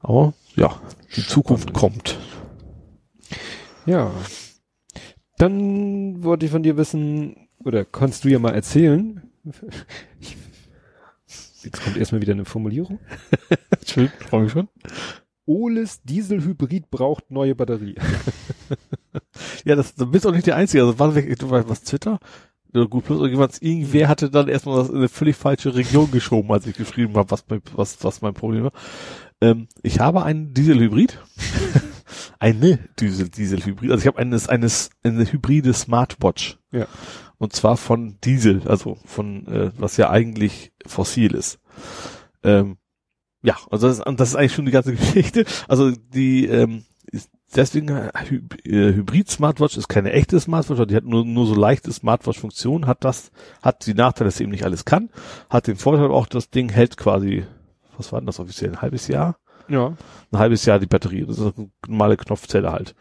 Aber 0.00 0.34
ja, 0.54 0.80
die 1.16 1.22
Zukunft 1.22 1.72
kommt. 1.72 2.18
Ja. 3.84 4.10
Dann 5.38 6.22
wollte 6.24 6.46
ich 6.46 6.52
von 6.52 6.62
dir 6.62 6.76
wissen, 6.76 7.48
oder 7.64 7.84
kannst 7.84 8.24
du 8.24 8.28
ja 8.28 8.38
mal 8.38 8.54
erzählen. 8.54 9.22
Ich, 10.20 10.36
jetzt 11.62 11.82
kommt 11.82 11.96
erstmal 11.96 12.20
wieder 12.20 12.32
eine 12.32 12.44
Formulierung. 12.44 12.98
Schön, 13.86 14.08
freue 14.28 14.44
mich 14.44 14.52
schon. 14.52 14.68
Oles 15.44 16.02
Dieselhybrid 16.02 16.90
braucht 16.90 17.30
neue 17.30 17.54
Batterie. 17.54 17.96
Ja, 19.64 19.74
das, 19.74 19.94
du 19.94 20.06
bist 20.06 20.26
auch 20.26 20.32
nicht 20.32 20.46
der 20.46 20.56
Einzige. 20.56 20.84
Also 20.84 20.98
war 20.98 21.14
weg, 21.14 21.38
du 21.38 21.50
weißt 21.50 21.68
was 21.68 21.82
Twitter? 21.82 22.20
Oder 22.72 22.88
gut 22.88 23.04
plus 23.04 23.20
irgendwas, 23.20 23.58
irgendwer 23.60 24.08
hatte 24.08 24.30
dann 24.30 24.48
erstmal 24.48 24.78
das 24.78 24.90
in 24.90 24.96
eine 24.96 25.08
völlig 25.08 25.36
falsche 25.36 25.74
Region 25.74 26.10
geschoben, 26.10 26.50
als 26.52 26.66
ich 26.66 26.76
geschrieben 26.76 27.14
habe, 27.16 27.30
was 27.30 27.44
mein, 27.48 27.62
was, 27.74 28.02
was 28.04 28.22
mein 28.22 28.34
Problem 28.34 28.64
war. 28.64 28.72
Ähm, 29.40 29.68
ich 29.82 30.00
habe 30.00 30.22
einen 30.24 30.54
Dieselhybrid. 30.54 31.18
eine 32.38 32.78
Diesel, 32.98 33.28
Dieselhybrid. 33.28 33.90
Also 33.90 34.02
ich 34.02 34.06
habe 34.06 34.18
eines, 34.18 34.48
eines, 34.48 34.90
eine 35.02 35.30
hybride 35.30 35.72
Smartwatch. 35.72 36.58
Ja. 36.72 36.86
Und 37.38 37.52
zwar 37.52 37.76
von 37.76 38.18
Diesel, 38.24 38.62
also 38.66 38.96
von, 39.04 39.46
äh, 39.46 39.70
was 39.76 39.96
ja 39.98 40.10
eigentlich 40.10 40.72
fossil 40.86 41.34
ist. 41.34 41.58
Ähm, 42.42 42.78
ja, 43.42 43.56
also 43.70 43.88
das, 43.88 43.98
ist- 43.98 44.04
das 44.20 44.28
ist 44.30 44.36
eigentlich 44.36 44.54
schon 44.54 44.64
die 44.66 44.72
ganze 44.72 44.92
Geschichte. 44.96 45.44
Also 45.68 45.90
die, 45.90 46.46
ähm, 46.46 46.84
ist 47.12 47.30
deswegen 47.54 47.88
äh, 47.88 48.10
Hy 48.28 48.40
äh, 48.64 48.94
Hybrid 48.94 49.30
Smartwatch 49.30 49.76
ist 49.76 49.88
keine 49.88 50.12
echte 50.12 50.40
Smartwatch, 50.40 50.86
die 50.88 50.96
hat 50.96 51.04
nur, 51.04 51.24
nur 51.24 51.46
so 51.46 51.54
leichte 51.54 51.92
Smartwatch-Funktionen, 51.92 52.86
hat 52.86 53.04
das, 53.04 53.30
hat 53.62 53.86
die 53.86 53.94
Nachteile, 53.94 54.28
dass 54.28 54.38
sie 54.38 54.44
eben 54.44 54.50
nicht 54.52 54.64
alles 54.64 54.84
kann, 54.84 55.10
hat 55.50 55.66
den 55.66 55.76
Vorteil 55.76 56.10
auch, 56.10 56.26
das 56.26 56.50
Ding 56.50 56.70
hält 56.70 56.96
quasi, 56.96 57.44
was 57.98 58.12
war 58.12 58.20
denn 58.20 58.26
das 58.26 58.40
offiziell, 58.40 58.70
ein 58.70 58.82
halbes 58.82 59.08
Jahr? 59.08 59.38
Ja. 59.68 59.96
ein 60.30 60.38
halbes 60.38 60.64
Jahr 60.64 60.78
die 60.78 60.86
Batterie. 60.86 61.24
Das 61.26 61.38
ist 61.38 61.58
eine 61.58 61.70
normale 61.88 62.16
Knopfzelle 62.16 62.70
halt. 62.70 62.94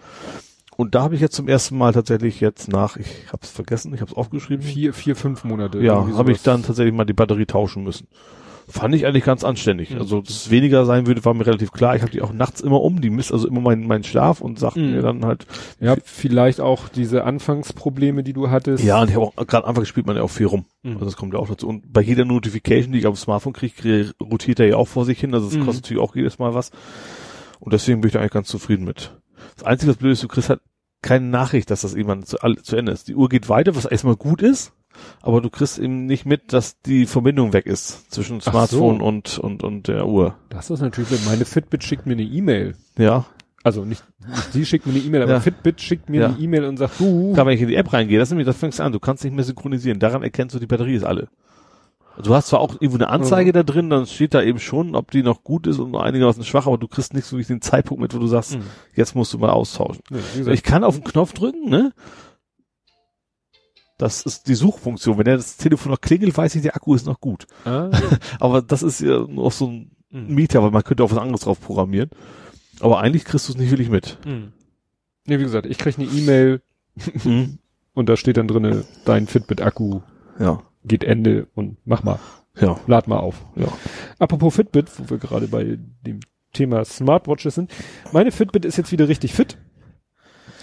Und 0.77 0.95
da 0.95 1.03
habe 1.03 1.15
ich 1.15 1.21
jetzt 1.21 1.35
zum 1.35 1.47
ersten 1.47 1.77
Mal 1.77 1.93
tatsächlich 1.93 2.41
jetzt 2.41 2.67
nach, 2.67 2.97
ich 2.97 3.27
habe 3.27 3.39
es 3.43 3.49
vergessen, 3.49 3.93
ich 3.93 4.01
habe 4.01 4.11
es 4.11 4.17
aufgeschrieben. 4.17 4.65
Vier, 4.65 4.93
vier, 4.93 5.15
fünf 5.15 5.43
Monate. 5.43 5.79
ja, 5.79 6.05
habe 6.17 6.31
ich 6.31 6.41
dann 6.41 6.63
tatsächlich 6.63 6.93
mal 6.93 7.05
die 7.05 7.13
Batterie 7.13 7.45
tauschen 7.45 7.83
müssen. 7.83 8.07
Fand 8.67 8.95
ich 8.95 9.05
eigentlich 9.05 9.23
ganz 9.23 9.43
anständig. 9.43 9.91
Mhm. 9.91 9.99
Also, 9.99 10.21
dass 10.21 10.35
es 10.35 10.49
weniger 10.49 10.85
sein 10.85 11.05
würde, 11.05 11.23
war 11.23 11.33
mir 11.35 11.45
relativ 11.45 11.71
klar. 11.71 11.95
Ich 11.95 12.01
habe 12.01 12.11
die 12.11 12.21
auch 12.23 12.33
nachts 12.33 12.61
immer 12.61 12.81
um, 12.81 12.99
die 12.99 13.11
misst 13.11 13.31
also 13.31 13.47
immer 13.47 13.61
meinen 13.61 13.85
meinen 13.85 14.03
Schlaf 14.03 14.41
und 14.41 14.57
sagt 14.57 14.77
Mhm. 14.77 14.91
mir 14.91 15.01
dann 15.03 15.23
halt, 15.23 15.45
Ja, 15.79 15.95
vielleicht 16.03 16.59
auch 16.61 16.89
diese 16.89 17.25
Anfangsprobleme, 17.25 18.23
die 18.23 18.33
du 18.33 18.49
hattest. 18.49 18.83
ja, 18.83 18.99
und 19.01 19.09
ich 19.09 19.15
habe 19.15 19.25
auch 19.27 19.35
gerade 19.47 19.67
Anfang 19.67 19.85
spielt 19.85 20.07
man 20.07 20.15
ja 20.15 20.23
auch 20.23 20.31
viel 20.31 20.47
rum. 20.47 20.65
Mhm. 20.83 20.93
Also 20.93 21.05
das 21.05 21.15
kommt 21.15 21.33
ja 21.33 21.39
auch 21.39 21.47
dazu. 21.47 21.67
Und 21.67 21.93
bei 21.93 22.01
jeder 22.01 22.25
Notification, 22.25 22.91
die 22.91 22.99
ich 22.99 23.07
auf 23.07 23.15
dem 23.15 23.21
Smartphone 23.21 23.53
kriege, 23.53 23.73
kriege 23.75 24.11
rotiert 24.19 24.59
er 24.59 24.67
ja 24.67 24.75
auch 24.77 24.87
vor 24.87 25.05
sich 25.05 25.19
hin. 25.19 25.33
Also 25.35 25.47
es 25.47 25.53
Mhm. 25.55 25.65
kostet 25.65 25.83
natürlich 25.85 26.01
auch 26.03 26.15
jedes 26.15 26.39
Mal 26.39 26.53
was. 26.55 26.71
Und 27.59 27.71
deswegen 27.73 28.01
bin 28.01 28.07
ich 28.09 28.13
da 28.13 28.19
eigentlich 28.19 28.31
ganz 28.31 28.47
zufrieden 28.47 28.85
mit. 28.85 29.11
Das 29.57 29.63
Einzige, 29.65 29.91
was 29.91 29.97
blöd 29.97 30.13
ist, 30.13 30.23
du 30.23 30.27
kriegst 30.27 30.49
halt 30.49 30.61
keine 31.01 31.25
Nachricht, 31.27 31.69
dass 31.69 31.81
das 31.81 31.93
irgendwann 31.93 32.23
zu, 32.23 32.39
all- 32.41 32.57
zu 32.63 32.75
Ende 32.75 32.91
ist. 32.91 33.07
Die 33.07 33.15
Uhr 33.15 33.29
geht 33.29 33.47
weiter, 33.47 33.75
was 33.75 33.85
erstmal 33.85 34.15
gut 34.15 34.41
ist, 34.41 34.73
aber 35.21 35.41
du 35.41 35.49
kriegst 35.49 35.79
eben 35.79 36.05
nicht 36.05 36.25
mit, 36.25 36.53
dass 36.53 36.81
die 36.81 37.05
Verbindung 37.05 37.53
weg 37.53 37.65
ist 37.65 38.11
zwischen 38.11 38.41
Smartphone 38.41 38.99
so. 38.99 39.05
und, 39.05 39.39
und, 39.39 39.63
und 39.63 39.87
der 39.87 40.07
Uhr. 40.07 40.35
Das 40.49 40.69
ist 40.69 40.81
natürlich, 40.81 41.09
meine 41.25 41.45
Fitbit 41.45 41.83
schickt 41.83 42.05
mir 42.05 42.13
eine 42.13 42.23
E-Mail. 42.23 42.75
Ja. 42.97 43.25
Also 43.63 43.83
nicht, 43.83 44.03
nicht 44.27 44.53
sie 44.53 44.65
schickt 44.65 44.85
mir 44.85 44.93
eine 44.93 45.01
E-Mail, 45.01 45.23
aber 45.23 45.31
Ja. 45.33 45.39
Fitbit 45.39 45.81
schickt 45.81 46.09
mir 46.09 46.21
Ja. 46.21 46.27
eine 46.27 46.37
E-Mail 46.37 46.65
und 46.65 46.77
sagt, 46.77 46.99
du, 46.99 47.33
Klar, 47.33 47.45
wenn 47.47 47.55
ich 47.55 47.61
in 47.61 47.67
die 47.67 47.75
App 47.75 47.91
reingehe, 47.93 48.19
das 48.19 48.27
ist 48.27 48.31
nämlich, 48.31 48.45
das 48.45 48.57
fängst 48.57 48.77
du 48.79 48.83
an, 48.83 48.91
du 48.91 48.99
kannst 48.99 49.23
nicht 49.23 49.35
mehr 49.35 49.43
synchronisieren. 49.43 49.97
Daran 49.99 50.21
erkennst 50.21 50.53
du, 50.53 50.59
die 50.59 50.67
Batterie 50.67 50.93
ist 50.95 51.03
alle. 51.05 51.27
Du 52.23 52.33
hast 52.33 52.47
zwar 52.47 52.61
auch 52.61 52.75
irgendwo 52.79 52.95
eine 52.95 53.09
Anzeige 53.09 53.51
da 53.51 53.63
drin, 53.63 53.89
dann 53.89 54.05
steht 54.05 54.33
da 54.33 54.41
eben 54.41 54.59
schon, 54.59 54.95
ob 54.95 55.11
die 55.11 55.21
noch 55.21 55.43
gut 55.43 55.67
ist 55.67 55.79
und 55.79 55.93
einigermaßen 55.97 56.45
schwach, 56.45 56.65
aber 56.65 56.77
du 56.77 56.87
kriegst 56.87 57.13
nicht 57.13 57.25
so 57.25 57.31
wirklich 57.35 57.47
den 57.47 57.61
Zeitpunkt 57.61 58.01
mit, 58.01 58.13
wo 58.15 58.19
du 58.19 58.27
sagst, 58.27 58.55
Mhm. 58.55 58.61
jetzt 58.95 59.15
musst 59.15 59.33
du 59.33 59.37
mal 59.37 59.49
austauschen. 59.49 60.01
Wie 60.09 60.37
gesagt, 60.37 60.55
Ich 60.55 60.63
kann 60.63 60.85
auf 60.85 60.95
den 60.95 61.03
Knopf 61.03 61.33
drücken, 61.33 61.67
ne? 61.69 61.91
Das 63.97 64.21
ist 64.23 64.47
die 64.47 64.55
Suchfunktion. 64.55 65.17
Wenn 65.17 65.25
der 65.25 65.37
das 65.37 65.57
Telefon 65.57 65.91
noch 65.91 66.01
klingelt, 66.01 66.35
weiß 66.37 66.55
ich, 66.55 66.61
der 66.61 66.75
Akku 66.75 66.95
ist 66.95 67.05
noch 67.05 67.19
gut. 67.21 67.47
ah, 67.65 67.89
Aber 68.39 68.61
das 68.61 68.83
ist 68.83 68.99
ja 69.01 69.19
noch 69.27 69.51
so 69.51 69.67
ein 69.67 69.91
Mhm. 70.11 70.35
Mieter, 70.35 70.63
weil 70.63 70.71
man 70.71 70.83
könnte 70.83 71.03
auch 71.03 71.11
was 71.11 71.17
anderes 71.17 71.41
drauf 71.41 71.59
programmieren. 71.59 72.09
Aber 72.79 72.99
eigentlich 73.01 73.25
kriegst 73.25 73.49
du 73.49 73.53
es 73.53 73.57
nicht 73.57 73.71
wirklich 73.71 73.89
mit. 73.89 74.17
Mhm. 74.25 74.53
Nee, 75.25 75.39
wie 75.39 75.43
gesagt, 75.43 75.65
ich 75.65 75.77
krieg 75.77 75.97
eine 75.97 76.07
E-Mail 76.07 76.61
Mhm. 77.25 77.57
und 77.93 78.07
da 78.07 78.15
steht 78.15 78.37
dann 78.37 78.47
drinne, 78.47 78.85
dein 79.03 79.27
Fitbit-Akku 79.27 80.01
Ja, 80.39 80.61
geht 80.85 81.03
Ende 81.03 81.47
und 81.55 81.77
mach 81.85 82.03
mal, 82.03 82.19
ja, 82.59 82.79
lad 82.87 83.07
mal 83.09 83.17
auf. 83.17 83.45
ja. 83.55 83.67
Apropos 84.19 84.55
Fitbit, 84.55 84.87
wo 84.99 85.09
wir 85.09 85.17
gerade 85.17 85.47
bei 85.47 85.77
dem 86.05 86.19
Thema 86.53 86.85
Smartwatches 86.85 87.55
sind. 87.55 87.71
Meine 88.13 88.31
Fitbit 88.31 88.63
ist 88.63 88.77
jetzt 88.77 88.91
wieder 88.93 89.09
richtig 89.09 89.33
fit. 89.33 89.57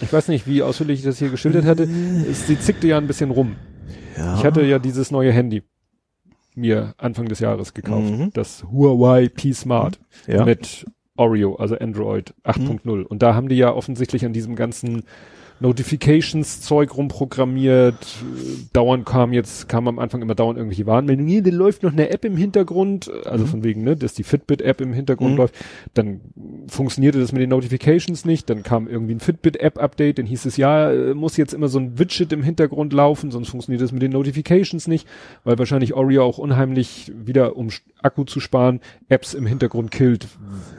Ich 0.01 0.11
weiß 0.11 0.27
nicht, 0.27 0.47
wie 0.47 0.61
ausführlich 0.63 0.99
ich 0.99 1.05
das 1.05 1.19
hier 1.19 1.29
geschildert 1.29 1.65
hatte. 1.65 1.83
Es, 2.29 2.47
sie 2.47 2.59
zickte 2.59 2.87
ja 2.87 2.97
ein 2.97 3.07
bisschen 3.07 3.31
rum. 3.31 3.55
ja. 4.17 4.37
Ich 4.37 4.45
hatte 4.45 4.63
ja 4.63 4.79
dieses 4.79 5.11
neue 5.11 5.31
Handy 5.31 5.63
mir 6.55 6.93
Anfang 6.97 7.27
des 7.27 7.39
Jahres 7.39 7.73
gekauft. 7.73 8.11
Mhm. 8.11 8.29
Das 8.33 8.63
Huawei 8.63 9.29
P 9.29 9.53
Smart 9.53 9.99
ja. 10.27 10.45
mit 10.45 10.85
Oreo, 11.15 11.55
also 11.55 11.77
Android 11.77 12.33
8.0. 12.43 13.03
Und 13.03 13.21
da 13.21 13.35
haben 13.35 13.49
die 13.49 13.55
ja 13.55 13.71
offensichtlich 13.73 14.25
an 14.25 14.33
diesem 14.33 14.55
ganzen 14.55 15.03
Notifications-Zeug 15.63 16.95
rumprogrammiert. 16.95 17.95
Dauernd 18.73 19.05
kam 19.05 19.33
jetzt, 19.33 19.69
kam 19.69 19.87
am 19.87 19.97
Anfang 19.97 20.21
immer 20.21 20.35
dauernd 20.35 20.57
irgendwelche 20.57 20.85
Warnmeldungen. 20.85 21.31
Nee, 21.31 21.41
da 21.41 21.49
läuft 21.51 21.83
noch 21.83 21.93
eine 21.93 22.09
App 22.09 22.25
im 22.25 22.37
Hintergrund, 22.37 23.09
also 23.25 23.45
von 23.45 23.63
wegen, 23.63 23.83
ne, 23.83 23.95
dass 23.95 24.13
die 24.13 24.23
Fitbit-App 24.23 24.81
im 24.81 24.93
Hintergrund 24.93 25.31
Mhm. 25.31 25.37
läuft. 25.37 25.55
Dann 25.93 26.21
funktionierte 26.67 27.19
das 27.19 27.31
mit 27.31 27.41
den 27.41 27.49
Notifications 27.49 28.25
nicht. 28.25 28.49
Dann 28.49 28.63
kam 28.63 28.87
irgendwie 28.87 29.15
ein 29.15 29.19
Fitbit-App-Update. 29.19 30.19
Dann 30.19 30.25
hieß 30.25 30.45
es, 30.45 30.57
ja, 30.57 30.91
äh, 30.91 31.13
muss 31.13 31.37
jetzt 31.37 31.53
immer 31.53 31.69
so 31.69 31.79
ein 31.79 31.97
Widget 31.97 32.33
im 32.33 32.43
Hintergrund 32.43 32.93
laufen, 32.93 33.31
sonst 33.31 33.49
funktioniert 33.49 33.81
das 33.81 33.91
mit 33.91 34.01
den 34.01 34.11
Notifications 34.11 34.87
nicht, 34.87 35.07
weil 35.43 35.57
wahrscheinlich 35.57 35.93
Oreo 35.93 36.23
auch 36.23 36.37
unheimlich 36.37 37.11
wieder, 37.15 37.55
um 37.55 37.69
Akku 38.01 38.25
zu 38.25 38.39
sparen, 38.39 38.81
Apps 39.07 39.33
im 39.33 39.45
Hintergrund 39.45 39.91
killt, 39.91 40.27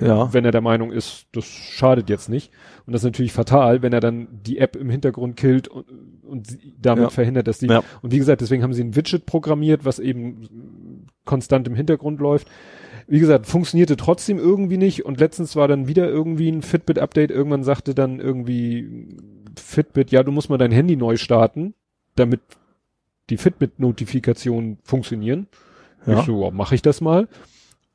ja. 0.01 0.33
wenn 0.33 0.45
er 0.45 0.51
der 0.53 0.61
Meinung 0.61 0.93
ist, 0.93 1.27
das 1.33 1.47
schadet 1.47 2.11
jetzt 2.11 2.29
nicht. 2.29 2.51
Und 2.87 2.93
das 2.93 3.01
ist 3.03 3.07
natürlich 3.07 3.33
fatal, 3.33 3.81
wenn 3.83 3.93
er 3.93 4.01
dann 4.01 4.29
die 4.45 4.59
App 4.59 4.77
im 4.77 4.91
Hintergrund 4.91 5.37
killt 5.37 5.69
und, 5.69 5.87
und 6.23 6.59
damit 6.81 7.05
Ja. 7.05 7.11
verhindert, 7.11 7.47
dass 7.49 7.59
die. 7.59 7.67
Ja. 7.67 7.83
Und 8.03 8.13
wie 8.13 8.19
gesagt, 8.19 8.41
deswegen 8.43 8.63
haben 8.63 8.75
sie 8.75 8.85
ein 8.85 8.95
Widget 8.95 9.25
programmiert, 9.27 9.85
was 9.85 9.99
eben 9.99 11.07
konstant 11.25 11.67
im 11.67 11.75
Hintergrund 11.75 12.21
läuft. 12.21 12.49
Wie 13.07 13.21
gesagt, 13.21 13.47
funktionierte 13.47 13.97
trotzdem 13.97 14.39
irgendwie 14.39 14.77
nicht. 14.79 15.05
Und 15.05 15.21
letztens 15.21 15.57
war 15.57 15.69
dann 15.69 15.89
wieder 15.89 16.09
irgendwie 16.09 16.51
ein 16.51 16.63
Fitbit-Update. 16.63 17.31
Irgendwann 17.31 17.65
sagte 17.65 17.95
dann 17.95 18.21
irgendwie 18.21 19.09
Fitbit, 19.57 20.11
ja, 20.11 20.23
du 20.23 20.33
musst 20.33 20.51
mal 20.51 20.59
dein 20.59 20.73
Handy 20.73 20.97
neu 20.97 21.17
starten, 21.17 21.75
damit 22.17 22.41
die 23.31 23.37
Fitbit-Notifikationen 23.39 24.79
funktionieren. 24.83 25.47
Ja. 26.07 26.19
Ich 26.21 26.27
so, 26.27 26.39
wow, 26.39 26.53
mache 26.53 26.75
ich 26.75 26.83
das 26.83 27.01
mal. 27.01 27.29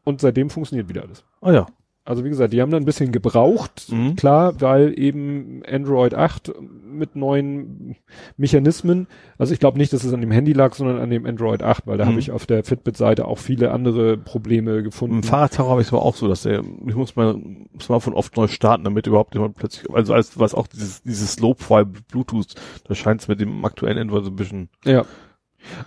Und 0.03 0.21
seitdem 0.21 0.49
funktioniert 0.49 0.89
wieder 0.89 1.03
alles. 1.03 1.23
Ah 1.41 1.51
ja. 1.51 1.67
Also 2.09 2.25
wie 2.25 2.29
gesagt, 2.29 2.53
die 2.53 2.61
haben 2.61 2.71
da 2.71 2.77
ein 2.77 2.85
bisschen 2.85 3.11
gebraucht, 3.11 3.85
Mhm. 3.91 4.15
klar, 4.15 4.59
weil 4.61 4.97
eben 4.97 5.61
Android 5.69 6.15
8 6.15 6.51
mit 6.91 7.15
neuen 7.15 7.95
Mechanismen, 8.35 9.05
also 9.37 9.53
ich 9.53 9.59
glaube 9.59 9.77
nicht, 9.77 9.93
dass 9.93 10.03
es 10.03 10.11
an 10.11 10.21
dem 10.21 10.31
Handy 10.31 10.53
lag, 10.53 10.73
sondern 10.73 10.97
an 10.99 11.09
dem 11.11 11.25
Android 11.27 11.61
8, 11.61 11.85
weil 11.85 11.97
da 11.97 12.05
Mhm. 12.05 12.09
habe 12.09 12.19
ich 12.19 12.31
auf 12.31 12.45
der 12.47 12.63
Fitbit-Seite 12.63 13.25
auch 13.25 13.37
viele 13.37 13.71
andere 13.71 14.17
Probleme 14.17 14.81
gefunden. 14.81 15.17
Im 15.17 15.23
Fahrradtaucher 15.23 15.69
habe 15.69 15.81
ich 15.81 15.87
es 15.87 15.93
aber 15.93 16.01
auch 16.01 16.15
so, 16.15 16.27
dass 16.27 16.43
der, 16.43 16.63
ich 16.87 16.95
muss 16.95 17.15
mein 17.15 17.67
Smartphone 17.79 18.13
oft 18.15 18.35
neu 18.37 18.47
starten, 18.47 18.83
damit 18.85 19.05
überhaupt 19.07 19.35
jemand 19.35 19.55
plötzlich, 19.55 19.89
also 19.93 20.13
als 20.13 20.39
was 20.39 20.55
auch 20.55 20.67
dieses, 20.67 21.03
dieses 21.03 21.33
Slow-File 21.33 21.85
Bluetooth, 22.11 22.55
da 22.87 22.95
scheint 22.95 23.21
es 23.21 23.27
mit 23.27 23.39
dem 23.39 23.63
aktuellen 23.65 23.97
Android 23.99 24.25
so 24.25 24.31
ein 24.31 24.35
bisschen, 24.35 24.69
Ja. 24.83 25.05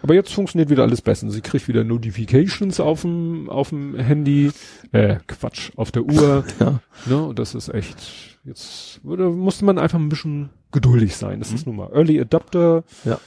Aber 0.03 0.15
jetzt 0.15 0.33
funktioniert 0.33 0.71
wieder 0.71 0.83
alles 0.83 1.01
besser. 1.03 1.31
Sie 1.31 1.41
kriegt 1.41 1.69
wieder 1.69 1.85
Notifications 1.85 2.79
auf 2.81 3.03
dem, 3.03 3.49
auf 3.49 3.71
dem 3.71 3.97
Handy, 3.99 4.51
äh, 4.93 5.17
Quatsch, 5.27 5.71
auf 5.77 5.91
der 5.91 6.03
Uhr. 6.05 6.45
ja. 6.61 6.81
Ne, 7.07 7.23
und 7.23 7.39
das 7.39 7.55
ist 7.55 7.69
echt, 7.73 8.39
jetzt 8.45 9.01
da 9.05 9.29
musste 9.29 9.65
man 9.65 9.79
einfach 9.79 9.99
ein 9.99 10.09
bisschen 10.09 10.51
geduldig 10.73 11.17
sein. 11.17 11.39
Das 11.41 11.53
ist 11.53 11.67
nun 11.67 11.77
mal 11.77 11.91
Early 11.93 12.21
Adapter, 12.21 12.85
Ja. 13.05 13.19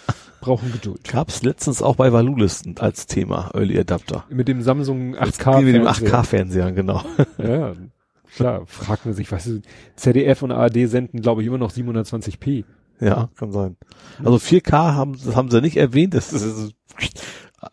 brauchen 0.42 0.72
Geduld. 0.72 1.04
Gab's 1.04 1.44
letztens 1.44 1.82
auch 1.82 1.96
bei 1.96 2.12
Valulis 2.14 2.64
als 2.80 3.08
Thema, 3.08 3.52
Early 3.54 3.78
Adapter. 3.80 4.26
Mit 4.30 4.48
dem 4.48 4.62
Samsung 4.62 5.16
8K. 5.16 5.62
Mit 5.62 5.76
dem 5.76 5.84
Fernseher. 5.84 6.14
8K-Fernseher, 6.14 6.72
genau. 6.72 7.04
Ja, 7.38 7.74
klar, 8.36 8.64
fragt 8.66 9.06
man 9.06 9.14
sich, 9.16 9.32
was 9.32 9.48
ist, 9.48 9.64
ZDF 9.96 10.42
und 10.44 10.52
ARD 10.52 10.88
senden, 10.88 11.22
glaube 11.22 11.42
ich, 11.42 11.48
immer 11.48 11.58
noch 11.58 11.72
720p. 11.72 12.64
Ja, 13.00 13.30
kann 13.36 13.52
sein. 13.52 13.78
Also 14.24 14.38
4K 14.38 14.72
haben, 14.94 15.14
das 15.24 15.36
haben 15.36 15.52
sie 15.52 15.62
nicht 15.62 15.78
erwähnt, 15.78 16.14
das 16.14 16.32
ist, 16.34 16.74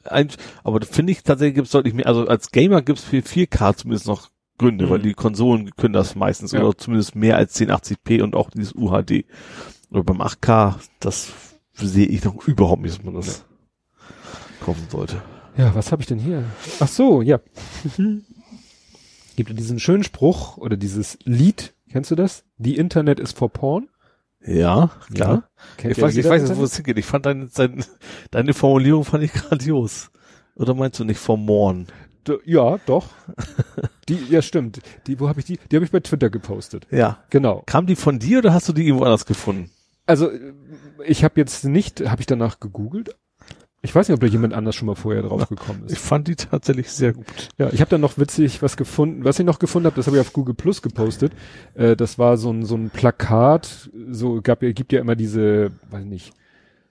ein, 0.05 0.28
aber 0.65 0.81
finde 0.84 1.12
ich 1.12 1.23
tatsächlich 1.23 1.55
gibt's 1.57 1.70
deutlich 1.70 1.94
mehr, 1.94 2.07
also 2.07 2.26
als 2.26 2.51
Gamer 2.51 2.83
gibt's 2.83 3.05
für 3.05 3.18
4K 3.23 3.76
zumindest 3.76 4.07
noch 4.07 4.31
Gründe, 4.59 4.86
Mhm. 4.86 4.91
weil 4.91 4.99
die 5.01 5.15
Konsolen 5.15 5.70
können 5.76 5.92
das 5.94 6.15
meistens 6.15 6.52
Ja. 6.52 6.60
oder 6.62 6.76
zumindest 6.76 7.15
mehr 7.15 7.36
als 7.36 7.55
1080p 7.59 8.23
und 8.23 8.34
auch 8.34 8.51
dieses 8.51 8.75
UHD. 8.75 9.25
Aber 9.91 10.05
beim 10.05 10.20
8K, 10.20 10.78
das 11.01 11.33
sehe 11.75 12.07
ich 12.07 12.25
noch 12.25 12.47
überhaupt 12.47 12.83
nicht, 12.83 12.99
dass 12.99 13.05
man 13.05 13.15
das 13.15 13.44
kaufen 14.65 14.86
sollte. 14.91 15.23
Ja, 15.57 15.75
was 15.75 15.92
habe 15.92 16.02
ich 16.02 16.09
denn 16.09 16.18
hier? 16.18 16.44
Ach 16.81 16.89
so, 16.89 17.23
ja. 17.23 17.41
Gibt 19.36 19.49
ja 19.51 19.57
diesen 19.57 19.78
schönen 19.81 20.05
Spruch 20.05 20.57
oder 20.59 20.76
dieses 20.76 21.18
Lied, 21.25 21.75
kennst 21.91 22.10
du 22.10 22.15
das? 22.15 22.44
The 22.59 22.76
Internet 22.76 23.18
is 23.20 23.33
for 23.33 23.49
Porn. 23.51 23.89
Ja, 24.46 24.90
klar. 25.14 25.48
Kennt 25.76 25.92
Ich 25.92 25.98
ja 25.98 26.04
weiß, 26.04 26.16
ich 26.16 26.28
weiß 26.28 26.42
nicht, 26.48 26.56
wo 26.58 26.64
es 26.64 26.76
hingeht. 26.76 26.98
Ich 26.98 27.06
fand 27.06 27.26
deine, 27.26 27.46
deine, 27.48 27.84
deine 28.30 28.54
Formulierung 28.54 29.04
fand 29.04 29.24
ich 29.24 29.32
grandios. 29.34 30.10
Oder 30.54 30.74
meinst 30.74 30.98
du 30.98 31.04
nicht? 31.04 31.20
D- 32.28 32.38
Ja, 32.44 32.78
doch. 32.86 33.06
Die, 34.08 34.18
ja, 34.30 34.42
stimmt. 34.42 34.80
Die, 35.06 35.18
wo 35.20 35.28
habe 35.28 35.40
ich 35.40 35.46
die? 35.46 35.58
Die 35.70 35.76
habe 35.76 35.84
ich 35.84 35.92
bei 35.92 36.00
Twitter 36.00 36.28
gepostet. 36.28 36.86
Ja. 36.90 37.22
Genau. 37.30 37.62
Kam 37.66 37.86
die 37.86 37.96
von 37.96 38.18
dir 38.18 38.38
oder 38.38 38.52
hast 38.52 38.68
du 38.68 38.72
die 38.72 38.84
irgendwo 38.86 39.04
anders 39.04 39.26
gefunden? 39.26 39.70
Also 40.06 40.30
äh, 40.30 40.52
ich 41.04 41.22
habe 41.24 41.34
jetzt 41.40 41.64
nicht, 41.64 42.08
habe 42.08 42.20
ich 42.20 42.26
danach 42.26 42.58
gegoogelt. 42.60 43.16
Ich 43.85 43.93
weiß 43.93 44.09
nicht, 44.09 44.15
ob 44.15 44.20
da 44.20 44.28
jemand 44.28 44.55
anders 44.55 44.77
schon 44.77 44.86
mal 44.86 44.94
vorher 44.94 45.23
drauf 45.23 45.49
gekommen 45.49 45.83
Ich 45.86 45.94
ist. 45.94 45.99
fand 46.07 46.28
die 46.28 46.36
tatsächlich 46.36 46.89
sehr 46.91 47.15
gut. 47.15 47.27
Ja, 47.59 47.69
ich 47.73 47.81
habe 47.81 47.91
dann 47.91 48.01
noch 48.01 48.17
witzig 48.17 48.62
was 48.62 48.77
gefunden. 48.77 49.25
Was 49.25 49.41
ich 49.41 49.44
noch 49.44 49.59
gefunden 49.59 49.86
habe, 49.86 49.97
das 49.97 50.07
habe 50.07 50.17
ich 50.17 50.20
auf 50.20 50.33
Google 50.33 50.55
Plus 50.55 50.83
gepostet. 50.83 51.33
Äh, 51.75 51.97
das 51.97 52.17
war 52.17 52.36
so 52.36 52.51
ein 52.52 52.65
so 52.65 52.77
ein 52.77 52.91
Plakat. 52.91 53.91
So 54.11 54.41
gab 54.41 54.61
gibt 54.61 54.93
ja 54.93 55.01
immer 55.01 55.17
diese, 55.17 55.73
weiß 55.91 56.05
nicht, 56.05 56.33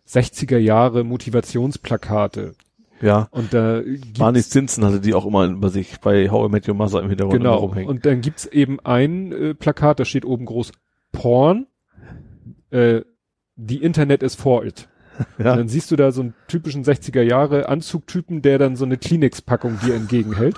60er 0.06 0.58
Jahre 0.58 1.06
Motivationsplakate. 1.06 2.56
Ja. 3.02 3.30
Und 3.32 3.54
da 3.54 3.82
Barney 4.20 4.44
Stinson 4.44 4.84
hatte 4.84 5.00
die 5.00 5.14
auch 5.14 5.26
immer 5.26 5.48
bei 5.48 5.70
sich 5.70 6.00
bei 6.02 6.30
How 6.30 6.50
I 6.50 6.52
Met 6.52 6.68
Your 6.68 6.76
Mother 6.76 7.02
im 7.02 7.10
Hintergrund 7.10 7.38
Genau. 7.40 7.56
rumhängen. 7.58 7.90
Und 7.90 8.06
dann 8.06 8.20
gibt's 8.22 8.46
eben 8.46 8.80
ein 8.82 9.32
äh, 9.32 9.54
Plakat, 9.56 10.00
da 10.02 10.06
steht 10.06 10.26
oben 10.26 10.46
groß 10.46 10.72
Porn. 11.14 11.68
Äh, 12.70 13.02
the 13.56 13.78
Internet 13.78 14.24
is 14.24 14.36
for 14.36 14.66
it. 14.66 14.88
Und 15.38 15.46
ja. 15.46 15.56
dann 15.56 15.68
siehst 15.68 15.92
du 15.92 15.96
da 15.96 16.12
so 16.12 16.22
einen 16.22 16.34
typischen 16.48 16.84
60er 16.84 17.22
Jahre 17.22 17.70
Anzugtypen, 17.70 18.42
der 18.42 18.58
dann 18.58 18.76
so 18.76 18.86
eine 18.86 18.98
Kleenex-Packung 18.98 19.80
dir 19.86 19.96
entgegenhält. 19.96 20.56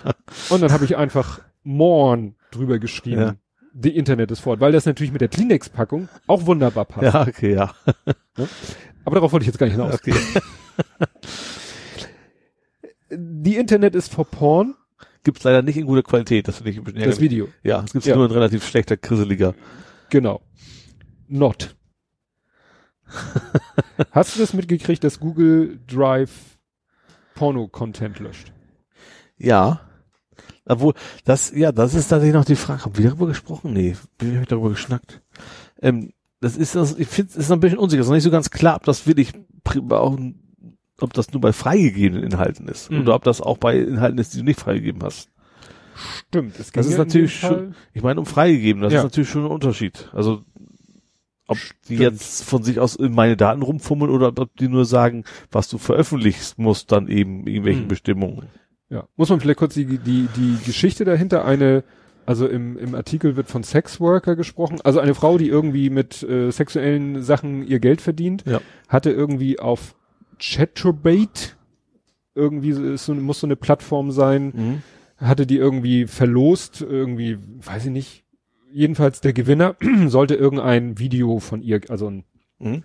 Und 0.50 0.62
dann 0.62 0.72
habe 0.72 0.84
ich 0.84 0.96
einfach 0.96 1.40
Morn 1.62 2.34
drüber 2.50 2.78
geschrieben. 2.78 3.20
Ja. 3.20 3.34
The 3.80 3.90
Internet 3.90 4.30
is 4.30 4.40
for 4.40 4.54
it. 4.54 4.60
Weil 4.60 4.72
das 4.72 4.86
natürlich 4.86 5.12
mit 5.12 5.20
der 5.20 5.28
Kleenex-Packung 5.28 6.08
auch 6.26 6.46
wunderbar 6.46 6.84
passt. 6.84 7.14
ja, 7.14 7.26
okay, 7.26 7.54
ja. 7.54 7.74
Aber 9.04 9.14
darauf 9.16 9.32
wollte 9.32 9.44
ich 9.44 9.48
jetzt 9.48 9.58
gar 9.58 9.66
nicht 9.66 9.76
hinaus. 9.76 9.94
Okay. 9.94 10.14
die 13.10 13.56
Internet 13.56 13.94
ist 13.94 14.12
for 14.12 14.24
Porn, 14.24 14.74
Gibt's 15.24 15.44
leider 15.44 15.62
nicht 15.62 15.76
in 15.76 15.86
guter 15.86 16.02
Qualität, 16.02 16.48
das 16.48 16.56
finde 16.56 16.70
ich 16.70 16.78
ein 16.78 16.84
bisschen 16.84 17.00
das 17.00 17.18
ärgerlich. 17.18 17.30
Video. 17.30 17.48
Ja, 17.62 17.82
es 17.84 17.92
gibt's 17.92 18.06
Ja. 18.06 18.16
nur 18.16 18.26
in 18.26 18.30
relativ 18.30 18.66
schlechter, 18.66 18.96
grisseliger. 18.96 19.54
Genau. 20.10 20.40
Not. 21.28 21.76
Hast 24.12 24.36
du 24.36 24.40
das 24.40 24.52
mitgekriegt, 24.54 25.02
dass 25.04 25.20
Google 25.20 25.78
Drive 25.86 26.30
Porno-Content 27.34 28.18
löscht? 28.18 28.52
Ja. 29.36 29.80
Obwohl, 30.66 30.94
das, 31.24 31.52
ja, 31.54 31.72
das 31.72 31.94
ist 31.94 32.08
tatsächlich 32.08 32.34
noch 32.34 32.44
die 32.44 32.56
Frage. 32.56 32.84
Haben 32.84 32.98
wir 32.98 33.06
darüber 33.10 33.26
gesprochen? 33.26 33.72
Nee, 33.72 33.96
wie 34.18 34.32
habe 34.32 34.42
ich 34.42 34.48
darüber 34.48 34.70
geschnackt? 34.70 35.22
Ähm, 35.80 36.12
das 36.40 36.56
ist 36.56 36.74
das, 36.74 36.98
ich 36.98 37.08
finde, 37.08 37.30
es 37.30 37.36
ist 37.36 37.48
noch 37.48 37.56
ein 37.56 37.60
bisschen 37.60 37.78
unsicher. 37.78 38.00
Es 38.00 38.06
ist 38.06 38.10
noch 38.10 38.16
nicht 38.16 38.24
so 38.24 38.30
ganz 38.30 38.50
klar, 38.50 38.76
ob 38.76 38.84
das 38.84 39.06
wirklich 39.06 39.32
auch, 39.90 40.18
ob 41.00 41.12
das 41.14 41.32
nur 41.32 41.40
bei 41.40 41.52
freigegebenen 41.52 42.22
Inhalten 42.24 42.68
ist. 42.68 42.90
Mhm. 42.90 43.00
Oder 43.02 43.14
ob 43.14 43.24
das 43.24 43.40
auch 43.40 43.58
bei 43.58 43.78
Inhalten 43.78 44.18
ist, 44.18 44.34
die 44.34 44.38
du 44.38 44.44
nicht 44.44 44.60
freigegeben 44.60 45.02
hast. 45.02 45.30
Stimmt. 46.28 46.52
Es 46.52 46.70
Das 46.70 46.72
ging 46.72 46.92
ist 46.92 46.98
natürlich 46.98 47.38
schon, 47.38 47.74
ich 47.92 48.02
meine, 48.02 48.20
um 48.20 48.26
freigegeben, 48.26 48.82
das 48.82 48.92
Ja. 48.92 49.00
ist 49.00 49.04
natürlich 49.04 49.30
schon 49.30 49.46
ein 49.46 49.50
Unterschied. 49.50 50.10
Also, 50.12 50.42
ob 51.48 51.58
die 51.88 51.96
Stimmt. 51.96 52.00
jetzt 52.00 52.44
von 52.44 52.62
sich 52.62 52.78
aus 52.78 52.94
in 52.94 53.12
meine 53.14 53.36
Daten 53.36 53.62
rumfummeln 53.62 54.12
oder 54.12 54.28
ob 54.28 54.56
die 54.56 54.68
nur 54.68 54.84
sagen, 54.84 55.24
was 55.50 55.68
du 55.68 55.78
veröffentlichst, 55.78 56.58
muss 56.58 56.86
dann 56.86 57.08
eben 57.08 57.46
irgendwelchen 57.46 57.84
Mhm. 57.84 57.88
Bestimmungen. 57.88 58.46
Ja. 58.90 59.06
Muss 59.16 59.28
man 59.28 59.40
vielleicht 59.40 59.58
kurz 59.58 59.74
die, 59.74 59.84
die, 59.98 60.28
die 60.36 60.56
Geschichte 60.64 61.04
dahinter 61.04 61.44
eine, 61.44 61.82
also 62.26 62.46
im, 62.46 62.78
im 62.78 62.94
Artikel 62.94 63.36
wird 63.36 63.48
von 63.48 63.62
Sexworker 63.64 64.36
gesprochen, 64.36 64.78
also 64.84 65.00
eine 65.00 65.14
Frau, 65.14 65.36
die 65.38 65.48
irgendwie 65.48 65.90
mit 65.90 66.22
äh, 66.22 66.50
sexuellen 66.50 67.22
Sachen 67.22 67.66
ihr 67.66 67.80
Geld 67.80 68.00
verdient, 68.00 68.44
Ja. 68.46 68.60
hatte 68.88 69.10
irgendwie 69.10 69.58
auf 69.58 69.94
Chaturbate, 70.38 71.56
irgendwie 72.34 72.70
ist 72.70 73.04
so, 73.06 73.14
muss 73.14 73.40
so 73.40 73.46
eine 73.46 73.56
Plattform 73.56 74.10
sein, 74.10 74.52
Mhm. 74.54 74.82
hatte 75.26 75.46
die 75.46 75.56
irgendwie 75.56 76.06
verlost, 76.06 76.80
irgendwie, 76.82 77.38
weiß 77.64 77.86
ich 77.86 77.90
nicht. 77.92 78.24
Jedenfalls 78.72 79.20
der 79.20 79.32
Gewinner 79.32 79.76
sollte 80.06 80.34
irgendein 80.34 80.98
Video 80.98 81.38
von 81.38 81.62
ihr, 81.62 81.80
also 81.88 82.08
ein 82.10 82.24
Mhm. 82.60 82.82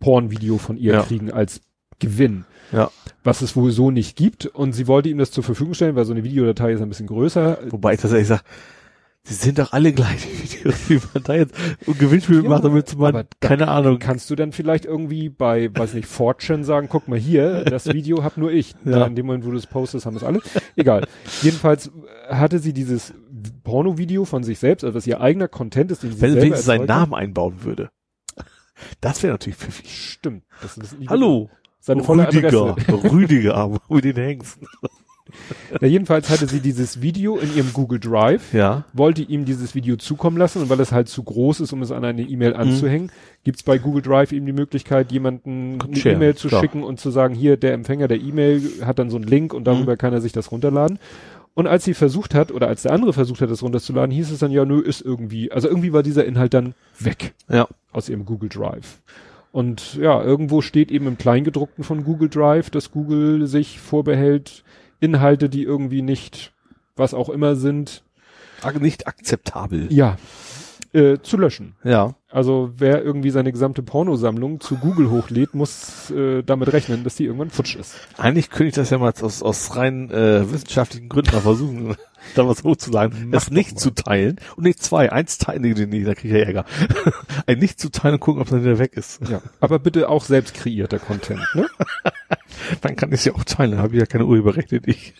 Porn-Video 0.00 0.58
von 0.58 0.76
ihr 0.76 0.92
Ja. 0.94 1.02
kriegen 1.02 1.32
als 1.32 1.60
Gewinn. 1.98 2.44
Ja. 2.70 2.90
Was 3.24 3.42
es 3.42 3.56
wohl 3.56 3.72
so 3.72 3.90
nicht 3.90 4.16
gibt. 4.16 4.46
Und 4.46 4.72
sie 4.72 4.86
wollte 4.86 5.08
ihm 5.08 5.18
das 5.18 5.32
zur 5.32 5.42
Verfügung 5.42 5.74
stellen, 5.74 5.96
weil 5.96 6.04
so 6.04 6.12
eine 6.12 6.22
Videodatei 6.22 6.72
ist 6.72 6.80
ein 6.82 6.88
bisschen 6.88 7.08
größer. 7.08 7.58
Wobei 7.70 7.94
ich 7.94 8.00
tatsächlich 8.00 8.28
sage, 8.28 8.42
die 9.28 9.34
sind 9.34 9.58
doch 9.58 9.72
alle 9.72 9.92
gleich, 9.92 10.22
die 10.26 10.42
Videos, 10.64 10.88
wie 10.88 11.00
man 11.12 11.24
da 11.24 11.34
jetzt 11.34 11.54
ein 11.86 11.98
Gewinnspiel 11.98 12.44
Ja, 12.44 12.48
macht, 12.48 12.62
damit 12.64 12.96
man, 12.96 13.12
da- 13.12 13.24
keine 13.40 13.66
Ahnung. 13.68 13.98
Kannst 13.98 14.30
du 14.30 14.36
dann 14.36 14.52
vielleicht 14.52 14.84
irgendwie 14.84 15.28
bei, 15.28 15.74
weiß 15.74 15.94
nicht, 15.94 16.06
Fortune 16.06 16.62
sagen, 16.62 16.86
guck 16.88 17.08
mal 17.08 17.18
hier, 17.18 17.64
das 17.64 17.86
Video 17.92 18.22
hab 18.22 18.36
nur 18.36 18.52
ich. 18.52 18.74
Ja. 18.84 18.98
Ja. 18.98 19.06
In 19.06 19.16
dem 19.16 19.26
Moment, 19.26 19.44
wo 19.44 19.50
du 19.50 19.56
es 19.56 19.66
postest, 19.66 20.06
haben 20.06 20.16
es 20.16 20.22
alle. 20.22 20.40
Egal. 20.76 21.08
Jedenfalls 21.42 21.90
hatte 22.28 22.58
sie 22.58 22.72
dieses 22.72 23.12
Porno-Video 23.64 24.24
von 24.24 24.42
sich 24.44 24.58
selbst, 24.58 24.84
also 24.84 24.94
was 24.96 25.06
ihr 25.06 25.20
eigener 25.20 25.48
Content 25.48 25.90
ist, 25.90 26.02
den 26.02 26.12
sie 26.12 26.20
Wenn 26.20 26.30
selber 26.32 26.42
wenigstens 26.46 26.66
seinen. 26.66 26.86
Namen 26.86 27.14
einbauen 27.14 27.62
würde. 27.64 27.90
Das 29.00 29.22
wäre 29.22 29.32
natürlich 29.34 29.56
pfiffig. 29.58 29.90
Stimmt. 29.90 30.44
Das 30.62 30.76
ist 30.78 30.98
nicht 30.98 31.10
Hallo, 31.10 31.50
Seine 31.80 32.06
Rüdiger. 32.08 32.76
Rüdiger, 33.12 33.78
wie 33.88 34.00
den 34.00 34.16
hängst. 34.16 34.58
Ja, 35.80 35.86
jedenfalls 35.86 36.30
hatte 36.30 36.46
sie 36.46 36.60
dieses 36.60 37.02
Video 37.02 37.36
in 37.36 37.54
ihrem 37.54 37.72
Google 37.74 38.00
Drive, 38.00 38.54
Ja. 38.54 38.84
wollte 38.94 39.20
ihm 39.22 39.44
dieses 39.44 39.74
Video 39.74 39.96
zukommen 39.96 40.38
lassen 40.38 40.62
und 40.62 40.70
weil 40.70 40.80
es 40.80 40.90
halt 40.90 41.08
zu 41.08 41.22
groß 41.22 41.60
ist, 41.60 41.72
um 41.74 41.82
es 41.82 41.92
an 41.92 42.02
eine 42.04 42.22
E-Mail 42.22 42.54
Mhm. 42.54 42.60
anzuhängen, 42.60 43.12
gibt's 43.44 43.62
bei 43.62 43.76
Google 43.76 44.00
Drive 44.00 44.32
eben 44.32 44.46
die 44.46 44.52
Möglichkeit, 44.54 45.12
jemanden 45.12 45.78
eine 45.82 45.98
E-Mail 46.14 46.34
zu 46.34 46.48
klar. 46.48 46.62
schicken 46.62 46.82
und 46.82 46.98
zu 46.98 47.10
sagen, 47.10 47.34
hier, 47.34 47.58
der 47.58 47.74
Empfänger 47.74 48.08
der 48.08 48.20
E-Mail 48.20 48.62
hat 48.86 48.98
dann 48.98 49.10
so 49.10 49.16
einen 49.16 49.26
Link 49.26 49.52
und 49.52 49.64
darüber 49.64 49.92
Mhm. 49.92 49.98
kann 49.98 50.12
er 50.14 50.22
sich 50.22 50.32
das 50.32 50.50
runterladen. 50.50 50.98
Und 51.58 51.66
als 51.66 51.84
sie 51.84 51.94
versucht 51.94 52.36
hat, 52.36 52.52
oder 52.52 52.68
als 52.68 52.82
der 52.82 52.92
andere 52.92 53.12
versucht 53.12 53.40
hat, 53.40 53.50
das 53.50 53.64
runterzuladen, 53.64 54.12
hieß 54.12 54.30
es 54.30 54.38
dann, 54.38 54.52
ja, 54.52 54.64
nö, 54.64 54.78
ist 54.80 55.00
irgendwie, 55.00 55.50
also 55.50 55.66
irgendwie 55.66 55.92
war 55.92 56.04
dieser 56.04 56.24
Inhalt 56.24 56.54
dann 56.54 56.72
weg 57.00 57.34
Ja. 57.48 57.66
aus 57.90 58.08
ihrem 58.08 58.24
Google 58.24 58.48
Drive. 58.48 59.00
Und 59.50 59.94
ja, 59.96 60.22
irgendwo 60.22 60.60
steht 60.60 60.92
eben 60.92 61.08
im 61.08 61.18
Kleingedruckten 61.18 61.82
von 61.82 62.04
Google 62.04 62.28
Drive, 62.28 62.70
dass 62.70 62.92
Google 62.92 63.48
sich 63.48 63.80
vorbehält, 63.80 64.62
Inhalte, 65.00 65.48
die 65.48 65.64
irgendwie 65.64 66.00
nicht, 66.00 66.52
was 66.94 67.12
auch 67.12 67.28
immer 67.28 67.56
sind, 67.56 68.04
Nicht 68.78 69.08
akzeptabel. 69.08 69.92
ja, 69.92 70.16
äh, 70.92 71.18
zu 71.22 71.36
löschen. 71.38 71.74
Ja. 71.82 72.14
Also 72.30 72.72
wer 72.76 73.02
irgendwie 73.02 73.30
seine 73.30 73.52
gesamte 73.52 73.82
Pornosammlung 73.82 74.60
zu 74.60 74.76
Google 74.76 75.08
hochlädt, 75.08 75.54
muss 75.54 76.10
äh, 76.10 76.42
damit 76.42 76.70
rechnen, 76.74 77.02
dass 77.02 77.16
die 77.16 77.24
irgendwann 77.24 77.48
futsch 77.48 77.76
ist. 77.76 77.94
Eigentlich 78.18 78.50
könnte 78.50 78.66
ich 78.66 78.74
das 78.74 78.90
ja 78.90 78.98
mal 78.98 79.14
aus, 79.18 79.42
aus 79.42 79.76
rein 79.76 80.10
äh, 80.10 80.52
wissenschaftlichen 80.52 81.08
Gründen 81.08 81.34
mal 81.34 81.40
versuchen, 81.40 81.96
da 82.34 82.46
was 82.46 82.64
hochzuladen, 82.64 83.32
doch 83.32 83.48
nicht 83.48 83.76
mal. 83.76 83.80
zu 83.80 83.92
teilen. 83.92 84.36
Und 84.56 84.64
nicht 84.64 84.82
zwei, 84.82 85.10
eins 85.10 85.38
teilen, 85.38 85.62
nee, 85.62 85.86
nee, 85.86 86.04
da 86.04 86.14
kriege 86.14 86.34
ich 86.34 86.40
ja 86.40 86.46
Ärger. 86.46 86.64
Ein 87.46 87.60
nicht 87.60 87.80
zu 87.80 87.90
teilen 87.90 88.16
und 88.16 88.20
gucken, 88.20 88.42
ob 88.42 88.48
es 88.48 88.50
dann 88.50 88.62
wieder 88.62 88.78
weg 88.78 88.92
ist. 88.92 89.26
Ja. 89.26 89.40
Aber 89.60 89.78
bitte 89.78 90.10
auch 90.10 90.24
selbst 90.24 90.52
kreierter 90.52 90.98
Content, 90.98 91.40
ne? 91.54 91.66
Dann 92.82 92.96
kann 92.96 93.08
ich 93.10 93.20
es 93.20 93.24
ja 93.24 93.34
auch 93.34 93.44
teilen, 93.44 93.78
habe 93.78 93.94
ich 93.94 94.00
ja 94.00 94.06
keine 94.06 94.26
Urheberrechte, 94.26 94.82
ich. 94.84 95.14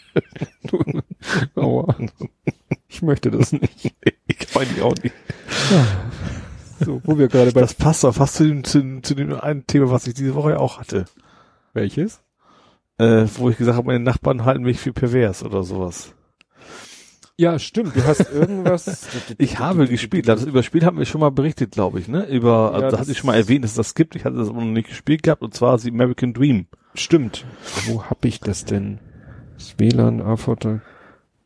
Aua. 1.55 1.97
Ich 2.89 3.01
möchte 3.01 3.31
das 3.31 3.53
nicht. 3.53 3.95
Ich 4.27 4.55
meine 4.55 4.83
auch 4.83 4.95
nicht. 5.03 5.15
So, 6.85 7.01
wo 7.05 7.19
wir 7.19 7.29
gerade 7.29 7.53
bei 7.53 7.61
Das 7.61 7.75
passt 7.75 8.05
doch 8.05 8.15
fast 8.15 8.37
zu 8.37 8.45
dem, 8.47 8.65
zu, 8.65 8.81
dem- 8.81 9.03
zu 9.03 9.15
dem 9.15 9.33
einen 9.39 9.67
Thema, 9.67 9.91
was 9.91 10.07
ich 10.07 10.15
diese 10.15 10.35
Woche 10.35 10.51
ja 10.53 10.59
auch 10.59 10.79
hatte. 10.81 11.05
welches? 11.73 12.21
Äh, 12.99 13.27
wo 13.37 13.49
ich 13.51 13.57
gesagt 13.57 13.77
habe, 13.77 13.87
meine 13.87 14.01
Nachbarn 14.03 14.45
halten 14.45 14.63
mich 14.65 14.81
für 14.81 14.93
pervers 14.93 15.45
oder 15.45 15.63
sowas. 15.63 16.13
Ja, 17.37 17.61
stimmt. 17.61 17.95
Du 17.95 18.05
hast 18.05 18.29
irgendwas. 18.33 19.07
Ich 19.39 19.61
habe 19.61 19.87
gespielt, 19.87 20.27
das 20.27 20.45
über 20.45 20.65
Spiel 20.65 20.85
haben 20.85 20.99
wir 20.99 21.05
schon 21.05 21.21
mal 21.21 21.31
berichtet, 21.31 21.71
glaube 21.71 22.01
ich, 22.01 22.09
ne? 22.09 22.27
Über, 22.27 22.49
Ja, 22.51 22.67
also, 22.71 22.81
da 22.81 22.91
das- 22.91 23.01
hatte 23.01 23.13
ich 23.13 23.19
schon 23.19 23.29
mal 23.29 23.37
erwähnt, 23.37 23.63
dass 23.65 23.73
es 23.73 23.77
das 23.77 23.95
gibt. 23.95 24.17
Ich 24.17 24.25
hatte 24.25 24.37
das 24.37 24.49
aber 24.49 24.59
noch 24.61 24.67
nicht 24.73 24.89
gespielt 24.89 25.23
gehabt, 25.23 25.43
und 25.43 25.55
zwar 25.55 25.79
die 25.79 25.91
American 25.91 26.33
Dream. 26.33 26.67
Stimmt. 26.95 27.45
Wo 27.87 28.03
hab 28.05 28.25
ich 28.25 28.41
das 28.41 28.65
denn? 28.65 28.99
Das 29.57 29.75
WLAN, 29.79 30.21
A-Vorteil. 30.21 30.83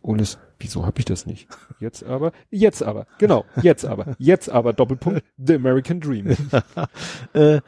Ohne. 0.01 0.25
Wieso 0.63 0.87
hab 0.87 0.99
ich 0.99 1.05
das 1.05 1.27
nicht? 1.27 1.49
Jetzt 1.81 2.05
aber. 2.05 2.33
Jetzt 2.51 2.83
aber. 2.83 3.07
Genau. 3.19 3.45
Jetzt 3.63 3.85
aber. 3.85 4.15
Jetzt 4.19 4.49
aber. 4.49 4.73
Doppelpunkt. 4.73 5.25
The 5.37 5.55
American 5.55 6.01
Dream. 6.01 6.37
Äh, 7.35 7.61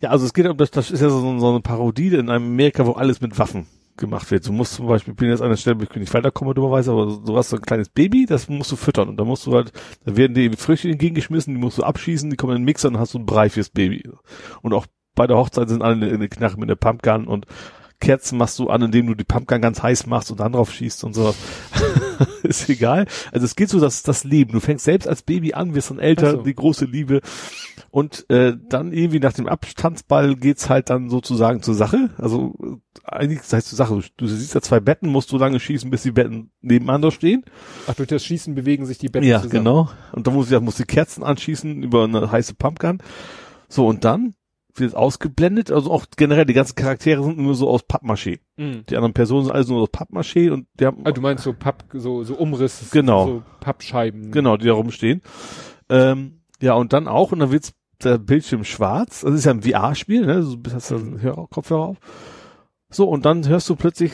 ja, 0.00 0.10
also 0.10 0.26
es 0.26 0.34
geht 0.34 0.46
um 0.46 0.56
das, 0.56 0.70
das 0.70 0.90
ist 0.90 1.00
ja 1.00 1.08
so, 1.08 1.38
so 1.38 1.48
eine 1.48 1.60
Parodie 1.60 2.08
in 2.14 2.30
Amerika, 2.30 2.86
wo 2.86 2.92
alles 2.92 3.20
mit 3.20 3.38
Waffen 3.38 3.66
gemacht 3.96 4.30
wird. 4.30 4.46
Du 4.46 4.52
musst 4.52 4.74
zum 4.74 4.86
Beispiel, 4.86 5.12
ich 5.12 5.16
bin 5.16 5.28
jetzt 5.28 5.42
an 5.42 5.50
der 5.50 5.56
Stelle, 5.56 5.78
wo 5.80 5.82
ich 5.82 5.94
nicht 5.96 6.14
weiterkomme, 6.14 6.54
dummerweise, 6.54 6.92
aber 6.92 7.06
du 7.24 7.36
hast 7.36 7.50
so 7.50 7.56
ein 7.56 7.62
kleines 7.62 7.88
Baby, 7.88 8.26
das 8.26 8.48
musst 8.48 8.70
du 8.70 8.76
füttern 8.76 9.08
und 9.08 9.16
da 9.16 9.24
musst 9.24 9.46
du 9.46 9.54
halt, 9.54 9.72
da 10.04 10.16
werden 10.16 10.34
dir 10.34 10.52
Früchte 10.56 10.88
entgegengeschmissen, 10.88 11.54
die 11.54 11.60
musst 11.60 11.78
du 11.78 11.82
abschießen, 11.82 12.30
die 12.30 12.36
kommen 12.36 12.52
in 12.52 12.62
den 12.62 12.66
Mixer 12.66 12.88
und 12.88 12.98
hast 12.98 13.14
du 13.14 13.18
ein 13.18 13.26
Brei 13.26 13.50
fürs 13.50 13.70
Baby. 13.70 14.08
Und 14.62 14.72
auch 14.72 14.86
bei 15.14 15.26
der 15.26 15.36
Hochzeit 15.36 15.68
sind 15.68 15.82
alle 15.82 16.08
in 16.08 16.14
eine 16.14 16.28
Knarre 16.28 16.58
mit 16.58 16.68
einer 16.68 16.76
Pumpgun 16.76 17.26
und 17.26 17.46
Kerzen 18.00 18.38
machst 18.38 18.58
du 18.58 18.68
an, 18.68 18.82
indem 18.82 19.06
du 19.06 19.14
die 19.14 19.24
Pumpgun 19.24 19.60
ganz 19.60 19.82
heiß 19.82 20.06
machst 20.06 20.30
und 20.30 20.40
dann 20.40 20.52
drauf 20.52 20.72
schießt 20.72 21.04
und 21.04 21.14
sowas. 21.14 21.36
ist 22.42 22.68
egal. 22.68 23.06
Also 23.32 23.44
es 23.44 23.56
geht 23.56 23.68
so, 23.68 23.80
dass 23.80 24.02
das 24.02 24.24
Leben. 24.24 24.52
Du 24.52 24.60
fängst 24.60 24.84
selbst 24.84 25.08
als 25.08 25.22
Baby 25.22 25.54
an, 25.54 25.74
wirst 25.74 25.90
dann 25.90 25.98
älter, 25.98 26.32
so. 26.32 26.42
die 26.42 26.54
große 26.54 26.84
Liebe. 26.84 27.20
Und 27.90 28.28
äh, 28.30 28.54
dann 28.68 28.92
irgendwie 28.92 29.20
nach 29.20 29.32
dem 29.32 29.48
Abstandsball 29.48 30.36
geht's 30.36 30.68
halt 30.68 30.90
dann 30.90 31.08
sozusagen 31.08 31.62
zur 31.62 31.74
Sache. 31.74 32.10
Also 32.18 32.54
äh, 32.62 32.76
eigentlich 33.04 33.40
das 33.40 33.52
heißt 33.52 33.68
zur 33.68 33.76
Sache. 33.76 33.94
Du, 33.94 34.02
du 34.16 34.26
siehst 34.26 34.54
ja 34.54 34.60
zwei 34.60 34.80
Betten, 34.80 35.08
musst 35.08 35.30
so 35.30 35.38
lange 35.38 35.58
schießen, 35.58 35.90
bis 35.90 36.02
die 36.02 36.12
Betten 36.12 36.50
nebeneinander 36.60 37.10
stehen. 37.10 37.44
Ach, 37.86 37.94
durch 37.94 38.08
das 38.08 38.24
Schießen 38.24 38.54
bewegen 38.54 38.86
sich 38.86 38.98
die 38.98 39.08
Betten 39.08 39.28
ja, 39.28 39.38
zusammen. 39.42 39.64
genau. 39.64 39.90
Und 40.12 40.26
dann 40.26 40.34
muss 40.34 40.50
ich 40.50 40.60
muss 40.60 40.76
die 40.76 40.84
Kerzen 40.84 41.22
anschießen 41.22 41.82
über 41.82 42.04
eine 42.04 42.30
heiße 42.30 42.54
Pumpgun. 42.54 43.02
So 43.68 43.86
und 43.86 44.04
dann 44.04 44.34
wird 44.80 44.94
ausgeblendet. 44.94 45.70
Also 45.70 45.90
auch 45.90 46.06
generell 46.16 46.44
die 46.44 46.54
ganzen 46.54 46.74
Charaktere 46.74 47.22
sind 47.22 47.38
nur 47.38 47.54
so 47.54 47.68
aus 47.68 47.82
Pappmaché. 47.82 48.40
Mhm. 48.56 48.84
Die 48.88 48.96
anderen 48.96 49.14
Personen 49.14 49.44
sind 49.44 49.54
alles 49.54 49.68
nur 49.68 49.82
aus 49.82 49.90
Pappmaché 49.90 50.50
und 50.50 50.66
die 50.78 50.86
haben 50.86 51.02
Ah, 51.04 51.12
du 51.12 51.20
meinst 51.20 51.44
so 51.44 51.52
Papp, 51.52 51.84
so, 51.92 52.24
so 52.24 52.34
Umriss. 52.34 52.90
Genau. 52.90 53.26
So 53.26 53.42
Pappscheiben. 53.60 54.30
Genau, 54.30 54.56
die 54.56 54.66
da 54.66 54.72
rumstehen. 54.72 55.22
Ähm, 55.88 56.40
ja, 56.60 56.74
und 56.74 56.92
dann 56.92 57.08
auch, 57.08 57.32
und 57.32 57.38
dann 57.38 57.50
wird's 57.50 57.72
der 58.02 58.18
Bildschirm 58.18 58.64
schwarz. 58.64 59.22
Das 59.22 59.34
ist 59.34 59.44
ja 59.44 59.52
ein 59.52 59.62
VR-Spiel, 59.62 60.26
ne? 60.26 60.40
Du 60.40 60.72
hast 60.72 60.90
ja 60.90 60.96
einen 60.96 61.20
Hör 61.20 61.46
Kopfhörer 61.50 61.86
auf. 61.86 61.98
So, 62.90 63.08
und 63.08 63.24
dann 63.24 63.46
hörst 63.46 63.68
du 63.68 63.76
plötzlich 63.76 64.12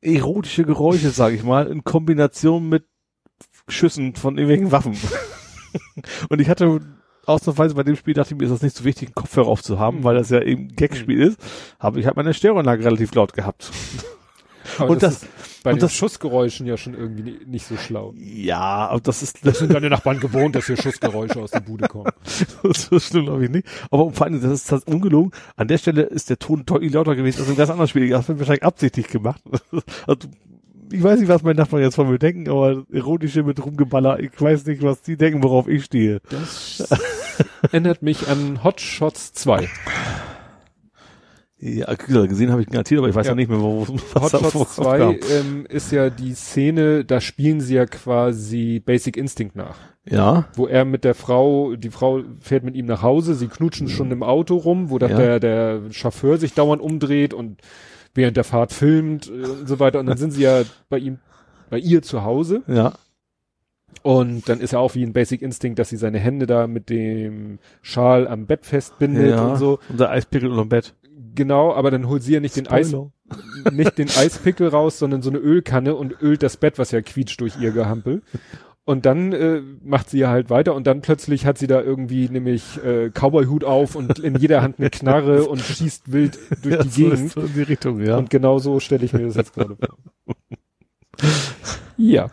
erotische 0.00 0.64
Geräusche, 0.64 1.10
sag 1.10 1.32
ich 1.32 1.42
mal, 1.42 1.66
in 1.66 1.84
Kombination 1.84 2.68
mit 2.68 2.84
Schüssen 3.68 4.14
von 4.14 4.36
irgendwelchen 4.36 4.72
Waffen. 4.72 4.96
und 6.28 6.40
ich 6.40 6.48
hatte 6.48 6.80
ausnahmsweise 7.28 7.74
bei 7.74 7.82
dem 7.84 7.96
Spiel 7.96 8.14
dachte 8.14 8.34
ich 8.34 8.38
mir, 8.38 8.44
ist 8.46 8.52
das 8.52 8.62
nicht 8.62 8.76
so 8.76 8.84
wichtig, 8.84 9.08
einen 9.08 9.14
Kopfhörer 9.14 9.48
aufzuhaben, 9.48 10.00
Mhm. 10.00 10.04
weil 10.04 10.16
das 10.16 10.30
ja 10.30 10.40
eben 10.42 10.74
Gagspiel 10.76 11.20
ist. 11.20 11.38
Aber 11.78 11.98
ich 11.98 12.06
habe 12.06 12.16
meine 12.16 12.34
Stereoanlage 12.34 12.84
relativ 12.84 13.14
laut 13.14 13.32
gehabt. 13.32 13.70
Aber 14.78 14.90
und 14.90 15.02
das, 15.02 15.22
ist 15.22 15.62
bei 15.62 15.70
und 15.72 15.78
den 15.78 15.80
das- 15.80 15.94
Schussgeräuschen 15.94 16.66
ja 16.66 16.76
schon 16.76 16.92
irgendwie 16.92 17.22
ni- 17.22 17.38
nicht 17.46 17.66
so 17.66 17.76
schlau. 17.78 18.12
ja, 18.16 18.58
aber 18.88 19.00
das 19.00 19.22
ist, 19.22 19.38
Das 19.46 19.58
sind 19.60 19.72
deine 19.72 19.88
Nachbarn 19.88 20.20
gewohnt, 20.20 20.54
dass 20.54 20.66
hier 20.66 20.76
Schussgeräusche 20.76 21.40
aus 21.40 21.52
der 21.52 21.60
Bude 21.60 21.88
kommen. 21.88 22.12
so 22.74 22.98
schlimm 23.00 23.24
glaube 23.24 23.44
ich 23.44 23.50
nicht. 23.50 23.66
Aber 23.90 24.10
vor 24.12 24.26
allem, 24.26 24.40
das 24.42 24.52
ist 24.52 24.70
das 24.70 24.84
ungelogen. 24.84 25.32
An 25.56 25.68
der 25.68 25.78
Stelle 25.78 26.02
ist 26.02 26.28
der 26.28 26.38
Ton 26.38 26.64
deutlich 26.66 26.92
lauter 26.92 27.16
gewesen 27.16 27.40
als 27.40 27.48
im 27.48 27.56
ganz 27.56 27.70
anderen 27.70 27.88
Spiel. 27.88 28.10
Das 28.10 28.28
wird 28.28 28.38
wahrscheinlich 28.40 28.62
absichtlich 28.64 29.08
gemacht. 29.08 29.42
Also, 30.06 30.28
ich 30.90 31.02
weiß 31.02 31.18
nicht, 31.20 31.28
was 31.28 31.42
meine 31.42 31.58
Nachbarn 31.60 31.82
jetzt 31.82 31.94
von 31.96 32.10
mir 32.10 32.18
denken, 32.18 32.48
aber 32.48 32.84
erotische 32.92 33.42
mit 33.42 33.64
Rumgeballer, 33.64 34.20
ich 34.20 34.30
weiß 34.40 34.66
nicht, 34.66 34.82
was 34.82 35.02
die 35.02 35.16
denken, 35.16 35.42
worauf 35.42 35.68
ich 35.68 35.84
stehe. 35.84 36.20
Das 36.30 36.86
erinnert 37.62 38.02
mich 38.02 38.28
an 38.28 38.62
Hot 38.64 38.80
Shots 38.80 39.32
2. 39.34 39.68
Ja, 41.60 41.92
gesehen 41.94 42.52
habe 42.52 42.62
ich 42.62 42.68
garantiert, 42.68 42.98
aber 42.98 43.08
ich 43.08 43.16
weiß 43.16 43.26
ja, 43.26 43.32
Ja. 43.32 43.34
nicht 43.34 43.50
mehr, 43.50 43.60
wo, 43.60 43.84
was 44.12 44.22
Hot 44.22 44.34
da 44.34 44.38
Shots 44.50 44.76
vorkam. 44.76 45.20
2 45.20 45.34
ähm, 45.34 45.66
ist 45.68 45.90
ja 45.90 46.08
die 46.08 46.34
Szene, 46.34 47.04
da 47.04 47.20
spielen 47.20 47.60
sie 47.60 47.74
ja 47.74 47.86
quasi 47.86 48.80
Basic 48.84 49.16
Instinct 49.16 49.56
nach. 49.56 49.76
Ja, 50.08 50.46
Wo 50.54 50.66
er 50.68 50.84
mit 50.84 51.02
der 51.04 51.14
Frau, 51.14 51.74
die 51.74 51.90
Frau 51.90 52.22
fährt 52.40 52.62
mit 52.64 52.76
ihm 52.76 52.86
nach 52.86 53.02
Hause, 53.02 53.34
sie 53.34 53.48
knutschen 53.48 53.88
schon 53.88 54.10
im 54.12 54.22
Auto 54.22 54.56
rum, 54.56 54.88
wo 54.88 54.98
Ja. 54.98 55.08
der, 55.08 55.40
der 55.40 55.80
Chauffeur 55.90 56.38
sich 56.38 56.54
dauernd 56.54 56.80
umdreht 56.80 57.34
und 57.34 57.60
während 58.14 58.36
der 58.36 58.44
Fahrt 58.44 58.72
filmt 58.72 59.28
äh, 59.28 59.46
und 59.46 59.68
so 59.68 59.78
weiter. 59.78 60.00
Und 60.00 60.06
dann 60.06 60.18
sind 60.18 60.32
sie 60.32 60.42
ja 60.42 60.62
bei 60.88 60.98
ihm, 60.98 61.18
bei 61.70 61.78
ihr 61.78 62.02
zu 62.02 62.24
Hause. 62.24 62.62
ja, 62.66 62.94
Und 64.02 64.48
dann 64.48 64.60
ist 64.60 64.72
er 64.72 64.80
auch 64.80 64.94
wie 64.94 65.02
ein 65.04 65.12
Basic 65.12 65.42
Instinct, 65.42 65.78
dass 65.78 65.88
sie 65.88 65.96
seine 65.96 66.18
Hände 66.18 66.46
da 66.46 66.66
mit 66.66 66.88
dem 66.90 67.58
Schal 67.82 68.26
am 68.28 68.46
Bett 68.46 68.66
festbindet 68.66 69.30
ja. 69.30 69.46
und 69.46 69.56
so. 69.56 69.78
Unser 69.88 70.10
Eispickel 70.10 70.50
unterm 70.50 70.68
Bett. 70.68 70.94
Genau, 71.34 71.72
aber 71.72 71.90
dann 71.90 72.08
holt 72.08 72.22
sie 72.22 72.34
ja 72.34 72.40
nicht 72.40 72.56
den 72.56 72.66
Eis, 72.66 72.94
nicht 73.72 73.98
den 73.98 74.08
Eispickel 74.08 74.68
raus, 74.68 74.98
sondern 74.98 75.22
so 75.22 75.30
eine 75.30 75.38
Ölkanne 75.38 75.94
und 75.94 76.20
ölt 76.22 76.42
das 76.42 76.56
Bett, 76.56 76.78
was 76.78 76.90
ja 76.90 77.00
quietscht 77.00 77.40
durch 77.40 77.60
ihr 77.60 77.70
Gehampel. 77.70 78.22
Und 78.88 79.04
dann 79.04 79.34
äh, 79.34 79.60
macht 79.84 80.08
sie 80.08 80.18
ja 80.20 80.30
halt 80.30 80.48
weiter 80.48 80.74
und 80.74 80.86
dann 80.86 81.02
plötzlich 81.02 81.44
hat 81.44 81.58
sie 81.58 81.66
da 81.66 81.82
irgendwie 81.82 82.30
nämlich 82.30 82.82
äh, 82.82 83.10
Cowboy-Hut 83.10 83.62
auf 83.62 83.94
und 83.94 84.18
in 84.18 84.34
jeder 84.36 84.62
Hand 84.62 84.78
eine 84.78 84.88
Knarre 84.88 85.44
und 85.50 85.60
schießt 85.60 86.10
wild 86.10 86.38
durch 86.62 86.74
Ja, 86.76 86.82
die 86.84 86.88
so 86.88 87.10
Gegend. 87.10 87.32
so 87.32 87.40
in 87.42 87.52
die 87.52 87.62
Richtung, 87.64 88.00
ja. 88.02 88.16
Und 88.16 88.30
genau 88.30 88.58
so 88.58 88.80
stelle 88.80 89.04
ich 89.04 89.12
mir 89.12 89.26
das 89.26 89.34
jetzt 89.34 89.52
gerade 89.52 89.76
vor. 89.76 90.36
Ja. 91.98 92.28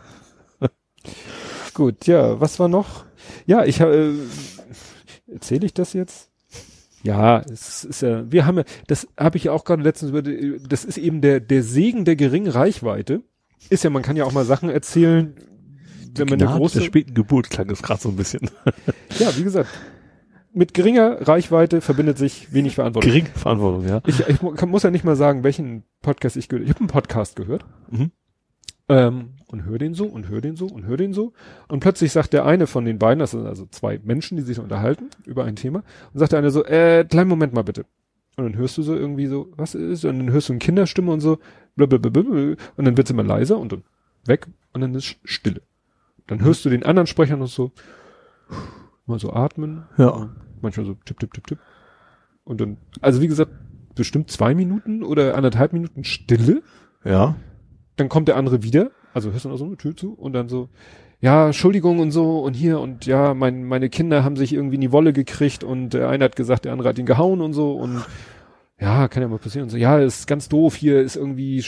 Gut, 1.74 2.08
ja, 2.08 2.40
was 2.40 2.58
war 2.58 2.70
noch? 2.70 3.04
Ja, 3.46 3.66
ich 3.66 3.82
habe, 3.82 3.94
äh, 3.94 5.34
erzähle 5.34 5.66
ich 5.66 5.74
das 5.74 5.92
jetzt? 5.92 6.32
Ja, 7.04 7.42
es 7.42 7.84
ist 7.84 8.02
ja, 8.02 8.32
wir 8.32 8.46
haben 8.46 8.60
ja, 8.60 8.64
das 8.88 9.10
habe 9.20 9.36
ich 9.36 9.44
ja 9.44 9.52
auch 9.52 9.66
gerade 9.66 9.84
letztens 9.84 10.12
über, 10.12 10.22
das 10.22 10.86
ist 10.86 11.00
eben 11.00 11.20
der, 11.20 11.42
der 11.42 11.64
Segen 11.64 12.06
der 12.06 12.16
geringen 12.16 12.48
Reichweite. 12.48 13.24
Ist 13.70 13.84
ja, 13.84 13.90
man 13.90 14.04
kann 14.04 14.16
ja 14.16 14.24
auch 14.24 14.32
mal 14.32 14.46
Sachen 14.46 14.70
erzählen, 14.70 15.36
wenn 16.18 16.28
man 16.28 16.34
eine 16.34 16.46
Gnade 16.46 16.60
große, 16.60 16.80
der 16.80 16.86
späten 16.86 17.14
Geburt 17.14 17.50
klang 17.50 17.70
es 17.70 17.82
gerade 17.82 18.02
so 18.02 18.10
ein 18.10 18.16
bisschen. 18.16 18.50
ja, 19.20 19.36
wie 19.38 19.44
gesagt, 19.44 19.70
mit 20.54 20.74
geringer 20.74 21.28
Reichweite 21.28 21.82
verbindet 21.82 22.18
sich 22.18 22.54
wenig 22.54 22.76
Verantwortung. 22.76 23.12
Geringe 23.12 23.30
Verantwortung, 23.36 23.88
ja. 23.88 24.02
Ich, 24.08 24.22
ich 24.22 24.42
muss 24.42 24.84
ja 24.84 24.92
nicht 24.92 25.04
mal 25.04 25.16
sagen, 25.16 25.44
welchen 25.44 25.84
Podcast 26.02 26.38
ich 26.38 26.48
gehört 26.48 26.64
Ich 26.64 26.70
habe 26.70 26.80
einen 26.80 26.88
Podcast 26.88 27.36
gehört. 27.36 27.66
Mhm. 27.90 28.12
Ähm, 28.88 29.30
und 29.48 29.66
höre 29.66 29.80
den 29.80 29.96
so 29.96 30.06
und 30.06 30.30
höre 30.30 30.42
den 30.42 30.56
so 30.56 30.68
und 30.68 30.86
höre 30.86 30.98
den 30.98 31.12
so. 31.12 31.34
Und 31.68 31.80
plötzlich 31.80 32.12
sagt 32.12 32.34
der 32.34 32.46
eine 32.46 32.68
von 32.68 32.86
den 32.86 33.00
beiden, 33.00 33.20
das 33.20 33.32
sind 33.32 33.46
also 33.46 33.66
zwei 33.66 34.00
Menschen, 34.04 34.38
die 34.38 34.44
sich 34.44 34.60
unterhalten 34.60 35.10
über 35.26 35.44
ein 35.44 35.56
Thema, 35.56 35.84
und 36.14 36.20
sagt 36.20 36.34
der 36.34 36.40
eine 36.40 36.52
so, 36.52 36.64
äh, 36.64 37.04
kleinen 37.04 37.30
Moment 37.30 37.54
mal 37.54 37.64
bitte. 37.64 37.86
Und 38.38 38.44
dann 38.44 38.56
hörst 38.56 38.78
du 38.78 38.84
so 38.84 38.96
irgendwie 38.96 39.28
so, 39.28 39.48
was 39.56 39.76
ist? 39.76 40.06
Und 40.06 40.20
dann 40.20 40.32
hörst 40.32 40.50
du 40.50 40.54
eine 40.54 40.60
Kinderstimme 40.60 41.12
und 41.12 41.22
so, 41.22 41.40
blablabla, 41.76 42.56
und 42.76 42.86
dann 42.86 42.96
wird's 42.96 43.10
immer 43.10 43.24
leiser 43.24 43.58
und 43.58 43.72
dann 43.72 43.84
weg 44.26 44.48
und 44.74 44.82
dann 44.82 44.94
ist 44.94 45.18
Stille. 45.24 45.62
Dann 46.28 46.42
hörst 46.42 46.66
du 46.66 46.70
den 46.70 46.84
anderen 46.84 47.08
Sprecher 47.08 47.38
noch 47.38 47.48
so, 47.48 47.72
mal 49.06 49.20
so 49.20 49.32
atmen, 49.34 49.86
Ja. 49.98 50.30
manchmal 50.62 50.86
so 50.86 50.96
tipp, 51.06 51.20
tipp, 51.20 51.34
tipp, 51.34 51.48
tipp. 51.48 51.60
Und 52.44 52.62
dann, 52.62 52.78
also 53.02 53.22
wie 53.22 53.28
gesagt, 53.28 53.52
bestimmt 53.96 54.30
zwei 54.32 54.54
Minuten 54.56 55.04
oder 55.04 55.36
anderthalb 55.36 55.74
Minuten 55.74 56.04
Stille. 56.04 56.62
Ja. 57.04 57.36
Dann 57.96 58.10
kommt 58.10 58.28
der 58.28 58.36
andere 58.38 58.62
wieder, 58.64 58.92
also 59.14 59.32
hörst 59.32 59.46
du 59.46 59.50
noch 59.50 59.58
so 59.58 59.66
eine 59.66 59.78
Tür 59.78 59.96
zu 59.96 60.14
und 60.14 60.34
dann 60.34 60.50
so, 60.50 60.70
ja, 61.22 61.46
Entschuldigung 61.46 62.00
und 62.00 62.12
so 62.12 62.40
und 62.40 62.56
hier 62.56 62.80
und 62.80 63.06
ja, 63.06 63.34
mein, 63.34 63.64
meine 63.64 63.90
Kinder 63.90 64.24
haben 64.24 64.36
sich 64.36 64.54
irgendwie 64.54 64.76
in 64.76 64.82
die 64.82 64.92
Wolle 64.92 65.14
gekriegt 65.14 65.64
und 65.64 65.92
der 65.92 66.10
eine 66.10 66.26
hat 66.26 66.36
gesagt, 66.36 66.66
der 66.66 66.74
andere 66.74 66.90
hat 66.90 67.00
ihn 67.00 67.06
gehauen 67.06 67.42
und 67.42 67.54
so 67.54 67.74
und 67.74 68.04
ja, 68.80 69.08
kann 69.08 69.24
ja 69.24 69.30
mal 69.30 69.40
passieren 69.40 69.64
und 69.64 69.70
so, 69.70 69.78
ja, 69.78 69.98
ist 70.00 70.28
ganz 70.28 70.50
doof, 70.50 70.76
hier 70.76 71.02
ist 71.02 71.16
irgendwie 71.16 71.64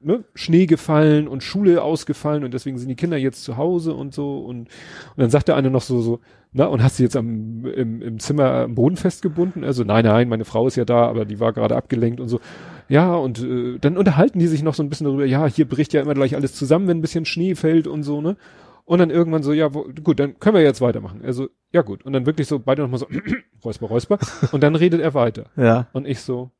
ne, 0.00 0.24
Schnee 0.34 0.66
gefallen 0.66 1.28
und 1.28 1.42
Schule 1.42 1.82
ausgefallen 1.82 2.44
und 2.44 2.54
deswegen 2.54 2.78
sind 2.78 2.88
die 2.88 2.96
Kinder 2.96 3.16
jetzt 3.16 3.44
zu 3.44 3.56
Hause 3.56 3.94
und 3.94 4.14
so 4.14 4.38
und, 4.40 4.60
und 4.60 4.68
dann 5.16 5.30
sagt 5.30 5.48
der 5.48 5.56
eine 5.56 5.70
noch 5.70 5.82
so, 5.82 6.00
so, 6.00 6.20
na, 6.52 6.66
und 6.66 6.82
hast 6.82 6.98
du 6.98 7.04
jetzt 7.04 7.16
am, 7.16 7.64
im, 7.64 8.02
im 8.02 8.18
Zimmer 8.18 8.50
am 8.52 8.74
Boden 8.74 8.96
festgebunden? 8.96 9.62
Also, 9.62 9.84
nein, 9.84 10.04
nein, 10.04 10.28
meine 10.28 10.44
Frau 10.44 10.66
ist 10.66 10.76
ja 10.76 10.84
da, 10.84 11.06
aber 11.06 11.24
die 11.24 11.38
war 11.38 11.52
gerade 11.52 11.76
abgelenkt 11.76 12.18
und 12.18 12.28
so. 12.28 12.40
Ja, 12.88 13.14
und 13.14 13.40
äh, 13.40 13.78
dann 13.78 13.96
unterhalten 13.96 14.40
die 14.40 14.48
sich 14.48 14.64
noch 14.64 14.74
so 14.74 14.82
ein 14.82 14.88
bisschen 14.88 15.04
darüber, 15.04 15.24
ja, 15.24 15.46
hier 15.46 15.68
bricht 15.68 15.92
ja 15.92 16.00
immer 16.00 16.14
gleich 16.14 16.34
alles 16.34 16.54
zusammen, 16.54 16.88
wenn 16.88 16.98
ein 16.98 17.02
bisschen 17.02 17.24
Schnee 17.24 17.54
fällt 17.54 17.86
und 17.86 18.02
so, 18.02 18.20
ne? 18.20 18.36
Und 18.84 18.98
dann 18.98 19.10
irgendwann 19.10 19.44
so, 19.44 19.52
ja, 19.52 19.72
wo, 19.72 19.86
gut, 20.02 20.18
dann 20.18 20.40
können 20.40 20.56
wir 20.56 20.62
jetzt 20.64 20.80
weitermachen. 20.80 21.20
Also, 21.24 21.48
ja 21.70 21.82
gut. 21.82 22.04
Und 22.04 22.12
dann 22.12 22.26
wirklich 22.26 22.48
so, 22.48 22.58
beide 22.58 22.82
nochmal 22.82 22.98
so, 22.98 23.06
räusper, 23.64 23.86
räusper. 23.86 24.18
Und 24.50 24.64
dann 24.64 24.74
redet 24.74 25.00
er 25.00 25.14
weiter. 25.14 25.44
Ja. 25.56 25.86
Und 25.92 26.08
ich 26.08 26.18
so, 26.20 26.50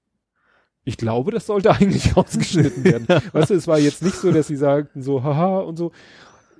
ich 0.84 0.96
glaube, 0.96 1.30
das 1.30 1.46
sollte 1.46 1.70
eigentlich 1.72 2.16
rausgeschnitten 2.16 2.84
werden. 2.84 3.06
Weißt 3.32 3.50
du, 3.50 3.54
es 3.54 3.66
war 3.66 3.78
jetzt 3.78 4.02
nicht 4.02 4.16
so, 4.16 4.32
dass 4.32 4.46
sie 4.46 4.56
sagten 4.56 5.02
so, 5.02 5.22
haha 5.22 5.58
und 5.58 5.76
so, 5.76 5.92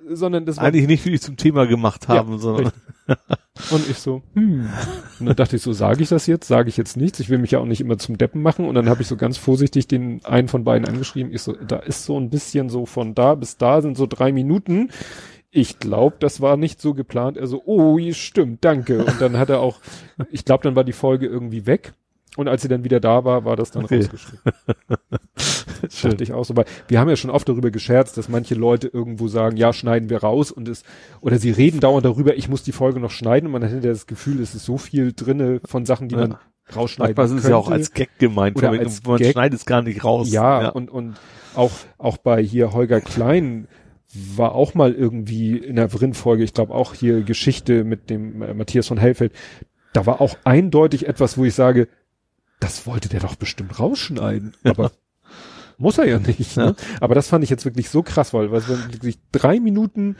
sondern 0.07 0.45
das 0.45 0.57
war 0.57 0.65
Eigentlich 0.65 0.87
nicht 0.87 1.05
wirklich 1.05 1.21
zum 1.21 1.37
Thema 1.37 1.65
gemacht 1.65 2.07
haben, 2.07 2.33
Ja, 2.33 2.37
sondern. 2.37 2.71
Und 3.71 3.89
ich 3.89 3.97
so, 3.97 4.21
hm. 4.33 4.69
Und 5.19 5.25
dann 5.25 5.35
dachte 5.35 5.55
ich 5.55 5.61
so, 5.61 5.73
sage 5.73 6.01
ich 6.01 6.09
das 6.09 6.27
jetzt? 6.27 6.47
Sage 6.47 6.69
ich 6.69 6.77
jetzt 6.77 6.97
nichts? 6.97 7.19
Ich 7.19 7.29
will 7.29 7.37
mich 7.37 7.51
ja 7.51 7.59
auch 7.59 7.65
nicht 7.65 7.81
immer 7.81 7.97
zum 7.97 8.17
Deppen 8.17 8.41
machen. 8.41 8.65
Und 8.65 8.75
dann 8.75 8.89
habe 8.89 9.01
ich 9.01 9.07
so 9.07 9.17
ganz 9.17 9.37
vorsichtig 9.37 9.87
den 9.87 10.23
einen 10.23 10.47
von 10.47 10.63
beiden 10.63 10.87
angeschrieben. 10.87 11.33
Ich 11.33 11.41
so, 11.41 11.53
da 11.53 11.77
ist 11.77 12.05
so 12.05 12.17
ein 12.17 12.29
bisschen 12.29 12.69
so 12.69 12.85
von 12.85 13.13
da 13.13 13.35
bis 13.35 13.57
da 13.57 13.81
sind 13.81 13.97
so 13.97 14.07
drei 14.07 14.31
Minuten. 14.31 14.89
Ich 15.49 15.79
glaube, 15.79 16.15
das 16.19 16.39
war 16.39 16.55
nicht 16.55 16.79
so 16.79 16.93
geplant. 16.93 17.37
Er 17.37 17.47
so, 17.47 17.61
oh, 17.65 17.99
stimmt, 18.13 18.63
danke. 18.63 19.03
Und 19.03 19.19
dann 19.19 19.37
hat 19.37 19.49
er 19.49 19.59
auch, 19.59 19.81
ich 20.31 20.45
glaube, 20.45 20.63
dann 20.63 20.75
war 20.75 20.85
die 20.85 20.93
Folge 20.93 21.27
irgendwie 21.27 21.65
weg. 21.65 21.93
Und 22.37 22.47
als 22.47 22.61
sie 22.61 22.69
dann 22.69 22.83
wieder 22.85 22.99
da 23.01 23.25
war, 23.25 23.43
war 23.43 23.55
das 23.57 23.71
dann 23.71 23.83
Okay. 23.85 23.97
rausgeschrieben. 23.97 24.39
Dachte 26.03 26.23
ich 26.23 26.31
auch 26.33 26.45
so, 26.45 26.55
weil 26.55 26.65
wir 26.87 26.99
haben 26.99 27.09
ja 27.09 27.15
schon 27.15 27.29
oft 27.31 27.47
darüber 27.49 27.71
gescherzt, 27.71 28.17
dass 28.17 28.29
manche 28.29 28.55
Leute 28.55 28.87
irgendwo 28.87 29.27
sagen, 29.27 29.57
ja, 29.57 29.73
schneiden 29.73 30.09
wir 30.09 30.19
raus 30.19 30.51
und 30.51 30.67
es, 30.69 30.83
oder 31.21 31.39
sie 31.39 31.51
reden 31.51 31.79
dauernd 31.79 32.05
darüber, 32.05 32.35
ich 32.37 32.47
muss 32.47 32.63
die 32.63 32.71
Folge 32.71 32.99
noch 32.99 33.11
schneiden 33.11 33.47
und 33.47 33.51
man 33.53 33.63
hinterher 33.63 33.91
das 33.91 34.07
Gefühl, 34.07 34.39
es 34.41 34.55
ist 34.55 34.65
so 34.65 34.77
viel 34.77 35.11
drinne 35.13 35.59
von 35.65 35.85
Sachen, 35.85 36.07
die 36.07 36.15
Ja. 36.15 36.21
man 36.27 36.37
rausschneiden 36.73 37.15
manchmal 37.17 37.37
ist 37.37 37.43
es 37.43 37.49
ja 37.49 37.55
auch 37.57 37.69
als 37.69 37.93
Gag 37.93 38.09
gemeint, 38.19 38.55
Oder 38.57 38.69
als 38.71 39.03
man 39.03 39.17
Gag. 39.17 39.31
schneidet 39.33 39.59
es 39.59 39.65
gar 39.65 39.81
nicht 39.81 40.03
raus. 40.05 40.31
Ja, 40.31 40.69
und, 40.69 40.89
und 40.89 41.15
auch, 41.55 41.71
auch 41.97 42.17
bei 42.17 42.41
hier 42.41 42.71
Holger 42.73 43.01
Klein 43.01 43.67
war 44.13 44.53
auch 44.55 44.73
mal 44.73 44.93
irgendwie 44.93 45.57
in 45.57 45.75
der 45.77 45.89
Vrin-Folge, 45.89 46.43
ich 46.43 46.53
glaube 46.53 46.73
auch 46.73 46.93
hier 46.93 47.23
Geschichte 47.23 47.83
mit 47.83 48.09
dem 48.09 48.41
äh, 48.41 48.53
Matthias 48.53 48.87
von 48.87 48.97
Hellfeld, 48.97 49.33
da 49.93 50.05
war 50.05 50.21
auch 50.21 50.37
eindeutig 50.45 51.07
etwas, 51.07 51.37
wo 51.37 51.43
ich 51.43 51.53
sage, 51.55 51.87
das 52.61 52.87
wollte 52.87 53.09
der 53.09 53.19
doch 53.19 53.35
bestimmt 53.35 53.77
rausschneiden, 53.79 54.55
aber 54.63 54.91
muss 55.77 55.97
er 55.97 56.05
ja 56.07 56.19
nicht. 56.19 56.55
Ne? 56.57 56.75
Aber 57.01 57.15
das 57.15 57.27
fand 57.27 57.43
ich 57.43 57.49
jetzt 57.49 57.65
wirklich 57.65 57.89
so 57.89 58.03
krass, 58.03 58.33
weil, 58.33 58.51
waren 58.51 58.65
wirklich 58.93 59.17
drei 59.33 59.59
Minuten, 59.59 60.15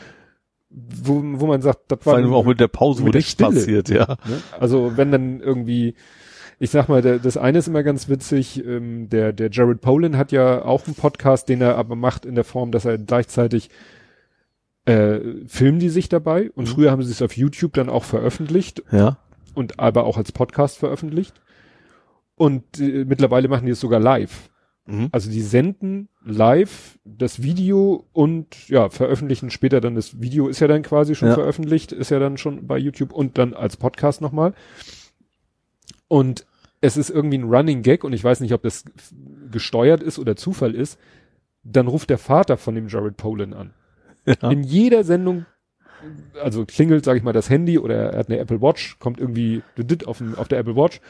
wo, 0.70 1.22
wo 1.24 1.48
man 1.48 1.62
sagt, 1.62 1.92
das 1.92 2.00
vor 2.02 2.14
war 2.14 2.20
allem 2.20 2.34
auch 2.34 2.46
mit 2.46 2.60
der 2.60 2.68
Pause, 2.68 3.02
wo 3.02 3.06
mit 3.06 3.14
nichts 3.16 3.32
Stille. 3.32 3.50
passiert, 3.52 3.90
ja. 3.90 4.18
Ne? 4.28 4.42
Also 4.60 4.94
wenn 4.98 5.12
dann 5.12 5.40
irgendwie, 5.42 5.96
ich 6.60 6.70
sag 6.72 6.88
mal, 6.90 7.02
der, 7.02 7.20
das 7.20 7.38
eine 7.38 7.60
ist 7.60 7.68
immer 7.68 7.84
ganz 7.84 8.10
witzig, 8.10 8.66
ähm, 8.66 9.10
der, 9.10 9.34
der 9.34 9.50
Jared 9.52 9.82
Polin 9.82 10.18
hat 10.18 10.32
ja 10.32 10.64
auch 10.66 10.86
einen 10.88 10.96
Podcast, 10.96 11.48
den 11.50 11.62
er 11.62 11.76
aber 11.78 11.96
macht 11.96 12.26
in 12.26 12.36
der 12.36 12.44
Form, 12.46 12.72
dass 12.72 12.86
er 12.86 12.98
gleichzeitig 12.98 13.70
äh, 14.86 15.20
filmen 15.48 15.80
die 15.80 15.90
sich 15.90 16.10
dabei 16.10 16.50
und 16.56 16.64
Mhm. 16.68 16.72
früher 16.72 16.92
haben 16.92 17.04
sie 17.04 17.12
es 17.12 17.22
auf 17.22 17.38
YouTube 17.38 17.74
dann 17.74 17.90
auch 17.90 18.04
veröffentlicht 18.04 18.82
Ja. 18.92 19.18
und 19.54 19.80
aber 19.80 20.06
auch 20.06 20.18
als 20.18 20.32
Podcast 20.32 20.80
veröffentlicht. 20.80 21.40
Und 22.42 22.80
äh, 22.80 23.06
mittlerweile 23.06 23.48
machen 23.50 23.68
die 23.68 23.72
es 23.74 23.80
sogar 23.80 24.00
live. 24.00 24.50
Mhm. 24.88 25.10
Also 25.12 25.30
die 25.30 25.42
senden 25.44 26.10
live 26.26 26.98
das 27.06 27.44
Video 27.44 28.08
und 28.14 28.68
ja, 28.68 28.90
veröffentlichen 28.90 29.52
später 29.52 29.80
dann 29.80 29.94
das 29.94 30.22
Video 30.22 30.48
ist 30.48 30.60
ja 30.60 30.68
dann 30.68 30.82
quasi 30.82 31.14
schon 31.14 31.28
Ja. 31.28 31.36
veröffentlicht, 31.36 31.92
ist 31.92 32.10
ja 32.10 32.18
dann 32.18 32.38
schon 32.40 32.66
bei 32.66 32.80
YouTube 32.80 33.14
und 33.14 33.38
dann 33.38 33.54
als 33.54 33.78
Podcast 33.78 34.22
nochmal. 34.22 34.56
Und 36.08 36.48
es 36.82 36.98
ist 36.98 37.12
irgendwie 37.12 37.38
ein 37.38 37.44
Running 37.44 37.84
Gag 37.84 38.04
und 38.04 38.12
ich 38.14 38.24
weiß 38.24 38.40
nicht, 38.40 38.54
ob 38.56 38.64
das 38.64 38.86
gesteuert 39.52 40.02
ist 40.02 40.18
oder 40.18 40.36
Zufall 40.36 40.74
ist. 40.74 40.98
Dann 41.64 41.86
ruft 41.86 42.10
der 42.10 42.18
Vater 42.18 42.58
von 42.58 42.74
dem 42.74 42.88
Jared 42.88 43.18
Polin 43.18 43.54
an. 43.54 43.76
Ja. 44.26 44.50
In 44.50 44.64
jeder 44.64 45.04
Sendung, 45.04 45.46
also 46.44 46.66
klingelt, 46.66 47.06
sage 47.06 47.20
ich 47.20 47.24
mal, 47.24 47.34
das 47.34 47.52
Handy 47.52 47.78
oder 47.78 48.14
er 48.14 48.18
hat 48.18 48.30
eine 48.30 48.40
Apple 48.40 48.64
Watch, 48.64 48.98
kommt 48.98 49.20
irgendwie 49.20 49.62
auf, 50.08 50.18
dem, 50.18 50.34
auf 50.34 50.48
der 50.48 50.58
Apple 50.58 50.76
Watch 50.76 51.02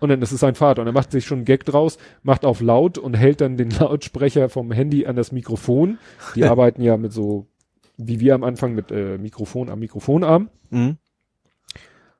Und 0.00 0.10
dann 0.10 0.22
ist 0.22 0.32
es 0.32 0.40
sein 0.40 0.54
Vater. 0.54 0.82
Und 0.82 0.88
er 0.88 0.92
macht 0.92 1.10
sich 1.10 1.26
schon 1.26 1.38
einen 1.38 1.44
Gag 1.44 1.64
draus, 1.64 1.98
macht 2.22 2.44
auf 2.44 2.60
laut 2.60 2.98
und 2.98 3.14
hält 3.14 3.40
dann 3.40 3.56
den 3.56 3.70
Lautsprecher 3.78 4.48
vom 4.48 4.70
Handy 4.70 5.06
an 5.06 5.16
das 5.16 5.32
Mikrofon. 5.32 5.98
Die 6.34 6.44
arbeiten 6.46 6.82
ja 6.82 6.96
mit 6.96 7.12
so, 7.12 7.46
wie 7.96 8.20
wir 8.20 8.34
am 8.34 8.44
Anfang 8.44 8.74
mit 8.74 8.90
äh, 8.92 9.18
Mikrofon 9.18 9.68
am 9.70 9.80
Mikrofonarm. 9.80 10.50
Mhm. 10.70 10.98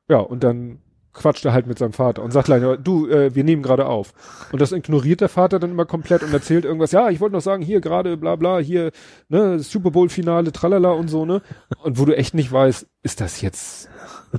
Ja, 0.08 0.18
und 0.18 0.42
dann 0.42 0.78
quatscht 1.12 1.44
er 1.44 1.52
halt 1.52 1.66
mit 1.66 1.78
seinem 1.78 1.92
Vater 1.92 2.22
und 2.22 2.30
sagt 2.32 2.46
gleich, 2.46 2.62
du, 2.82 3.08
äh, 3.08 3.34
wir 3.34 3.44
nehmen 3.44 3.62
gerade 3.62 3.86
auf. 3.86 4.12
Und 4.52 4.60
das 4.60 4.72
ignoriert 4.72 5.20
der 5.20 5.28
Vater 5.28 5.58
dann 5.58 5.70
immer 5.70 5.84
komplett 5.84 6.22
und 6.22 6.32
erzählt 6.32 6.64
irgendwas, 6.64 6.92
ja, 6.92 7.10
ich 7.10 7.20
wollte 7.20 7.34
noch 7.34 7.42
sagen, 7.42 7.62
hier 7.62 7.80
gerade, 7.80 8.16
bla 8.16 8.36
bla, 8.36 8.58
hier, 8.58 8.92
ne, 9.28 9.58
Super 9.58 9.90
Bowl-Finale, 9.90 10.52
tralala 10.52 10.92
und 10.92 11.08
so, 11.08 11.24
ne? 11.24 11.42
Und 11.82 11.98
wo 11.98 12.04
du 12.04 12.16
echt 12.16 12.34
nicht 12.34 12.52
weißt, 12.52 12.86
ist 13.02 13.20
das 13.20 13.40
jetzt 13.40 13.88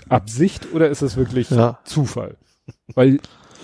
Absicht 0.07 0.73
oder 0.73 0.89
ist 0.89 1.01
das 1.01 1.17
wirklich 1.17 1.49
Ja. 1.49 1.79
Zufall? 1.83 2.37
Weil 2.95 3.19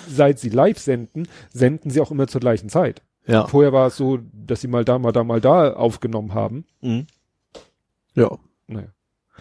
seit 0.08 0.40
sie 0.40 0.50
live 0.50 0.78
senden, 0.80 1.28
senden 1.52 1.90
sie 1.92 2.00
auch 2.02 2.12
immer 2.12 2.28
zur 2.28 2.42
gleichen 2.42 2.70
Zeit. 2.70 3.02
Ja. 3.28 3.48
Vorher 3.48 3.74
war 3.74 3.88
es 3.88 3.98
so, 3.98 4.20
dass 4.34 4.62
sie 4.62 4.68
mal 4.68 4.86
da, 4.86 5.00
mal 5.00 5.12
da, 5.12 5.24
mal 5.24 5.42
da 5.42 5.74
aufgenommen 5.74 6.34
haben. 6.36 6.66
Mhm. 6.82 7.08
Ja. 8.14 8.38
Naja. 8.68 8.88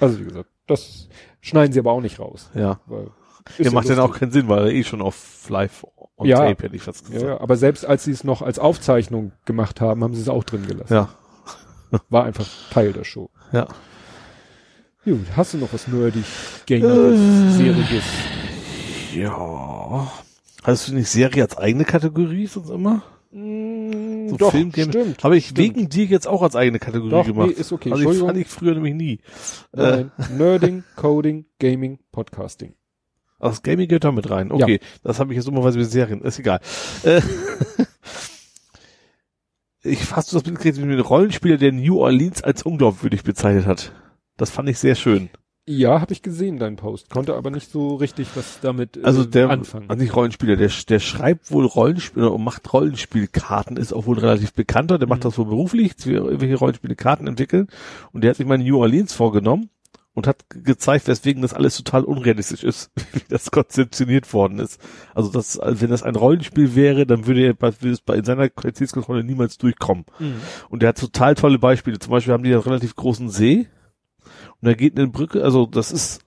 Also 0.01 0.19
wie 0.21 0.25
gesagt, 0.25 0.49
das 0.67 1.09
schneiden 1.41 1.73
sie 1.73 1.79
aber 1.81 1.93
auch 1.93 2.01
nicht 2.01 2.19
raus. 2.19 2.51
Ja. 2.55 2.81
Weil 2.87 3.11
Der 3.59 3.67
ist 3.67 3.73
macht 3.73 3.89
dann 3.91 3.97
lustig. 3.99 4.15
auch 4.15 4.19
keinen 4.19 4.33
Sinn, 4.33 4.49
weil 4.49 4.67
er 4.69 4.73
eh 4.73 4.85
schon 4.85 5.03
auf 5.03 5.49
live 5.51 5.87
on 6.17 6.27
Ja. 6.27 6.39
tape 6.39 6.63
hätte 6.65 6.77
ich 6.77 6.83
fast 6.83 7.09
Ja, 7.09 7.13
gesagt. 7.15 7.29
ja, 7.31 7.41
aber 7.41 7.57
selbst 7.57 7.85
als 7.85 8.05
sie 8.05 8.13
es 8.13 8.25
noch 8.25 8.41
als 8.41 8.59
Aufzeichnung 8.59 9.33
gemacht 9.45 9.81
haben, 9.83 10.03
haben 10.03 10.15
sie 10.15 10.23
es 10.23 10.29
auch 10.31 10.45
drin 10.45 10.67
gelassen. 10.67 10.95
Ja. 10.95 11.11
War 12.09 12.25
einfach 12.25 12.47
Teil 12.71 12.93
der 12.95 13.05
Show. 13.05 13.29
Ja. 13.53 13.69
Gut, 15.05 15.27
hast 15.37 15.53
du 15.53 15.59
noch 15.59 15.71
was 15.75 15.87
nerdig, 15.89 16.25
gameres, 16.67 17.21
Äh. 17.21 17.51
seriges? 17.51 18.05
Ja. 19.15 20.11
Hast 20.63 20.89
du 20.89 20.95
nicht 20.95 21.09
Serie 21.09 21.43
als 21.43 21.57
eigene 21.59 21.85
Kategorie 21.85 22.47
sonst 22.47 22.71
immer? 22.71 23.03
Mm, 23.31 24.29
So 24.31 24.37
doch, 24.37 24.51
Film, 24.53 24.73
Game- 24.73 24.89
stimmt. 24.91 25.23
Habe 25.25 25.37
ich 25.37 25.47
stimmt. 25.49 25.59
wegen 25.59 25.89
dir 25.89 26.05
jetzt 26.07 26.27
auch 26.27 26.43
als 26.43 26.57
eigene 26.57 26.79
Kategorie 26.79 27.11
Doch, 27.11 27.27
gemacht. 27.27 27.49
nee, 27.49 27.55
ist 27.55 27.73
okay. 27.73 27.93
Also 27.93 28.11
ich 28.11 28.19
fand 28.19 28.39
ich 28.39 28.49
früher 28.49 28.75
nämlich 28.75 28.95
nie. 28.95 29.13
Äh, 29.73 30.05
Nein, 30.05 30.11
Nerding, 30.37 30.85
Coding, 30.97 31.47
Gaming, 31.59 31.99
Podcasting. 32.13 32.75
also 33.39 33.51
das 33.57 33.63
Gaming 33.63 33.89
gehört 33.89 34.05
da 34.05 34.13
mit 34.13 34.31
rein. 34.31 34.51
Okay, 34.53 34.81
das 35.03 35.19
habe 35.21 35.33
ich 35.33 35.37
jetzt 35.37 35.47
dummerweise 35.47 35.79
mit 35.79 35.91
Serien. 35.91 36.23
Ist 36.23 36.39
egal. 36.39 36.61
Äh, 37.03 37.21
ich 39.83 40.05
du 40.33 40.39
das 40.39 40.47
mitgekriegt, 40.47 40.79
mir 40.79 40.95
ein 40.95 41.01
Rollenspieler, 41.01 41.57
der 41.59 41.73
New 41.73 41.99
Orleans 41.99 42.43
als 42.43 42.63
unglaubwürdig 42.63 43.23
bezeichnet 43.23 43.67
hat. 43.67 43.93
Das 44.37 44.51
fand 44.51 44.69
ich 44.69 44.79
sehr 44.79 44.95
schön. 44.95 45.29
Ja, 45.67 46.01
habe 46.03 46.13
ich 46.13 46.21
gesehen, 46.21 46.59
dein 46.59 46.77
Post. 46.77 47.09
Konnte 47.09 47.35
aber 47.35 47.51
nicht 47.51 47.71
so 47.71 47.95
richtig 47.95 48.29
was 48.35 48.61
damit 48.61 48.99
äh, 48.99 49.03
Also 49.05 49.25
der, 49.25 49.49
anfangen. 49.49 49.89
also 49.89 50.03
nicht 50.03 50.15
Rollenspieler, 50.15 50.57
der, 50.57 50.71
der 50.89 50.99
schreibt 51.01 51.51
wohl 51.51 51.65
Rollenspiele 51.65 52.29
und 52.29 52.45
macht 52.45 52.71
Rollenspielkarten, 52.71 53.79
ist 53.79 53.95
auch 53.95 54.05
wohl 54.05 54.19
relativ 54.19 54.53
bekannter, 54.53 54.99
der 54.99 55.09
macht 55.09 55.21
Mhm. 55.21 55.29
das 55.29 55.39
wohl 55.39 55.47
beruflich, 55.47 55.93
welche 56.05 56.57
Rollenspielkarten 56.57 57.27
entwickeln 57.27 57.69
und 58.13 58.23
der 58.23 58.31
hat 58.31 58.37
sich 58.37 58.47
mal 58.47 58.59
New 58.59 58.79
Orleans 58.79 59.15
vorgenommen 59.15 59.71
und 60.13 60.27
hat 60.27 60.51
ge- 60.51 60.61
gezeigt, 60.63 61.09
weswegen 61.09 61.41
das 61.41 61.55
alles 61.55 61.79
total 61.79 62.05
unrealistisch 62.05 62.63
ist, 62.63 62.91
wie 63.15 63.23
das 63.31 63.51
konzeptioniert 63.51 64.35
worden 64.35 64.59
ist. 64.59 64.79
Also 65.15 65.31
das, 65.33 65.59
also 65.59 65.81
wenn 65.81 65.89
das 65.91 66.03
ein 66.03 66.15
Rollenspiel 66.15 66.75
wäre, 66.75 67.07
dann 67.07 67.27
würde 67.27 67.41
er 67.41 67.55
bei, 67.55 67.73
würde 67.81 67.93
es 67.93 68.03
bei 68.03 68.17
in 68.17 68.25
seiner 68.25 68.51
Qualitätskontrolle 68.51 69.25
niemals 69.25 69.57
durchkommen. 69.57 70.05
Mhm. 70.19 70.35
Und 70.69 70.83
der 70.83 70.91
hat 70.91 70.99
total 70.99 71.35
tolle 71.37 71.59
Beispiele. 71.59 71.99
Zum 71.99 72.11
Beispiel 72.11 72.35
haben 72.35 72.45
die 72.45 72.53
einen 72.53 72.61
relativ 72.63 72.95
großen 72.97 73.31
See. 73.31 73.67
Und 74.65 74.69
da 74.71 74.75
geht 74.75 74.99
eine 74.99 75.09
Brücke, 75.09 75.45
also 75.45 75.67
das 75.67 75.93
ist, 75.93 76.25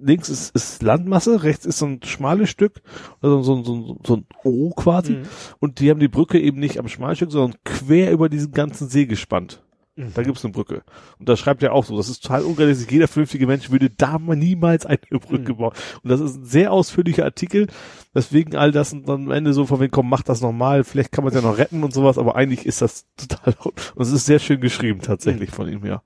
links 0.00 0.30
ist, 0.30 0.54
ist 0.56 0.82
Landmasse, 0.82 1.42
rechts 1.42 1.66
ist 1.66 1.76
so 1.76 1.84
ein 1.84 2.00
schmales 2.02 2.48
Stück, 2.48 2.80
also 3.20 3.42
so, 3.42 3.54
ein- 3.56 3.64
so, 3.64 3.98
so 4.02 4.16
ein 4.16 4.24
O 4.44 4.70
quasi. 4.70 5.12
Mhm. 5.16 5.22
Und 5.58 5.78
die 5.80 5.90
haben 5.90 6.00
die 6.00 6.08
Brücke 6.08 6.40
eben 6.40 6.58
nicht 6.58 6.78
am 6.78 6.88
schmalen 6.88 7.16
Stück, 7.16 7.32
sondern 7.32 7.58
quer 7.64 8.12
über 8.12 8.30
diesen 8.30 8.52
ganzen 8.52 8.88
See 8.88 9.04
gespannt. 9.04 9.62
Mhm. 9.94 10.12
Da 10.14 10.22
gibt's 10.22 10.42
eine 10.42 10.54
Brücke. 10.54 10.84
Und 11.18 11.28
da 11.28 11.36
schreibt 11.36 11.62
er 11.62 11.74
auch 11.74 11.84
so, 11.84 11.98
das 11.98 12.08
ist 12.08 12.22
total 12.22 12.44
unrealistisch. 12.44 12.90
Jeder 12.90 13.08
vernünftige 13.08 13.46
Mensch 13.46 13.70
würde 13.70 13.90
da 13.90 14.18
mal 14.18 14.36
niemals 14.36 14.86
eine 14.86 14.98
Brücke 15.10 15.52
Mhm. 15.52 15.56
bauen. 15.58 15.72
Und 16.02 16.08
das 16.10 16.20
ist 16.22 16.36
ein 16.36 16.44
sehr 16.46 16.72
ausführlicher 16.72 17.24
Artikel, 17.24 17.66
weswegen 18.14 18.56
all 18.56 18.72
das 18.72 18.94
und 18.94 19.06
dann 19.06 19.24
am 19.26 19.30
Ende 19.32 19.52
so 19.52 19.66
von 19.66 19.80
wegen, 19.80 19.90
komm, 19.90 20.08
mach 20.08 20.22
das 20.22 20.40
nochmal, 20.40 20.82
vielleicht 20.82 21.12
kann 21.12 21.24
man 21.24 21.34
es 21.34 21.42
ja 21.42 21.46
noch 21.46 21.58
retten 21.58 21.84
und 21.84 21.92
sowas, 21.92 22.16
aber 22.16 22.36
eigentlich 22.36 22.64
ist 22.64 22.80
das 22.80 23.04
total, 23.18 23.54
und 23.94 24.02
es 24.02 24.12
ist 24.12 24.24
sehr 24.24 24.38
schön 24.38 24.62
geschrieben 24.62 25.00
tatsächlich 25.02 25.50
von 25.50 25.68
ihm, 25.68 25.84
ja. 25.84 26.02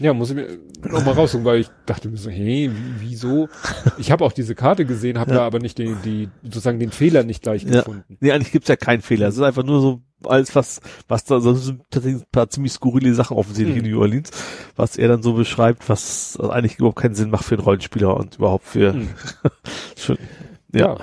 Ja, 0.00 0.14
muss 0.14 0.30
ich 0.30 0.36
mir 0.36 0.58
noch 0.88 1.04
mal 1.04 1.12
raussuchen, 1.12 1.44
weil 1.44 1.58
ich 1.60 1.68
dachte 1.86 2.08
mir 2.08 2.16
so, 2.18 2.30
hey, 2.30 2.70
wie, 2.72 3.10
wieso? 3.10 3.48
Ich 3.98 4.12
habe 4.12 4.24
auch 4.24 4.30
diese 4.32 4.54
Karte 4.54 4.84
gesehen, 4.84 5.18
habe 5.18 5.32
Ja. 5.32 5.38
da 5.38 5.46
aber 5.46 5.58
nicht 5.58 5.76
den, 5.78 5.96
die, 6.04 6.28
sozusagen 6.44 6.78
den 6.78 6.92
Fehler 6.92 7.24
nicht 7.24 7.42
gleich 7.42 7.64
Ja. 7.64 7.78
gefunden. 7.80 8.16
Nee, 8.20 8.30
eigentlich 8.30 8.52
gibt's 8.52 8.68
ja 8.68 8.76
keinen 8.76 9.02
Fehler. 9.02 9.26
Es 9.28 9.36
ist 9.36 9.42
einfach 9.42 9.64
nur 9.64 9.80
so 9.80 10.00
alles, 10.24 10.54
was, 10.54 10.80
was 11.08 11.24
da, 11.24 11.40
so 11.40 11.52
sind 11.54 11.82
tatsächlich 11.90 12.22
ein 12.22 12.28
paar 12.30 12.48
ziemlich 12.48 12.72
skurrile 12.72 13.12
Sachen 13.14 13.36
offensichtlich 13.36 13.76
Mhm. 13.78 13.84
in 13.86 13.90
New 13.92 14.00
Orleans, 14.00 14.30
was 14.76 14.96
er 14.96 15.08
dann 15.08 15.22
so 15.22 15.32
beschreibt, 15.34 15.88
was 15.88 16.38
eigentlich 16.40 16.78
überhaupt 16.78 16.98
keinen 17.00 17.14
Sinn 17.16 17.30
macht 17.30 17.44
für 17.44 17.56
einen 17.56 17.64
Rollenspieler 17.64 18.16
und 18.16 18.36
überhaupt 18.36 18.66
für, 18.66 18.92
Mhm. 18.94 19.08
schon, 19.96 20.16
ja. 20.72 20.96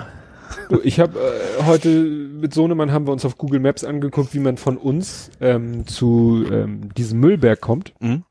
Du, 0.70 0.80
ich 0.82 1.00
habe 1.00 1.18
äh, 1.18 1.64
heute 1.64 1.88
mit 1.90 2.54
Sohnemann 2.54 2.92
haben 2.92 3.06
wir 3.06 3.12
uns 3.12 3.24
auf 3.24 3.36
Google 3.36 3.60
Maps 3.60 3.84
angeguckt, 3.84 4.32
wie 4.34 4.38
man 4.38 4.56
von 4.56 4.78
uns 4.78 5.30
ähm, 5.40 5.86
zu 5.86 6.44
ähm, 6.50 6.94
diesem 6.94 7.20
Müllberg 7.20 7.60
kommt. 7.60 7.92
Mhm. 8.00 8.22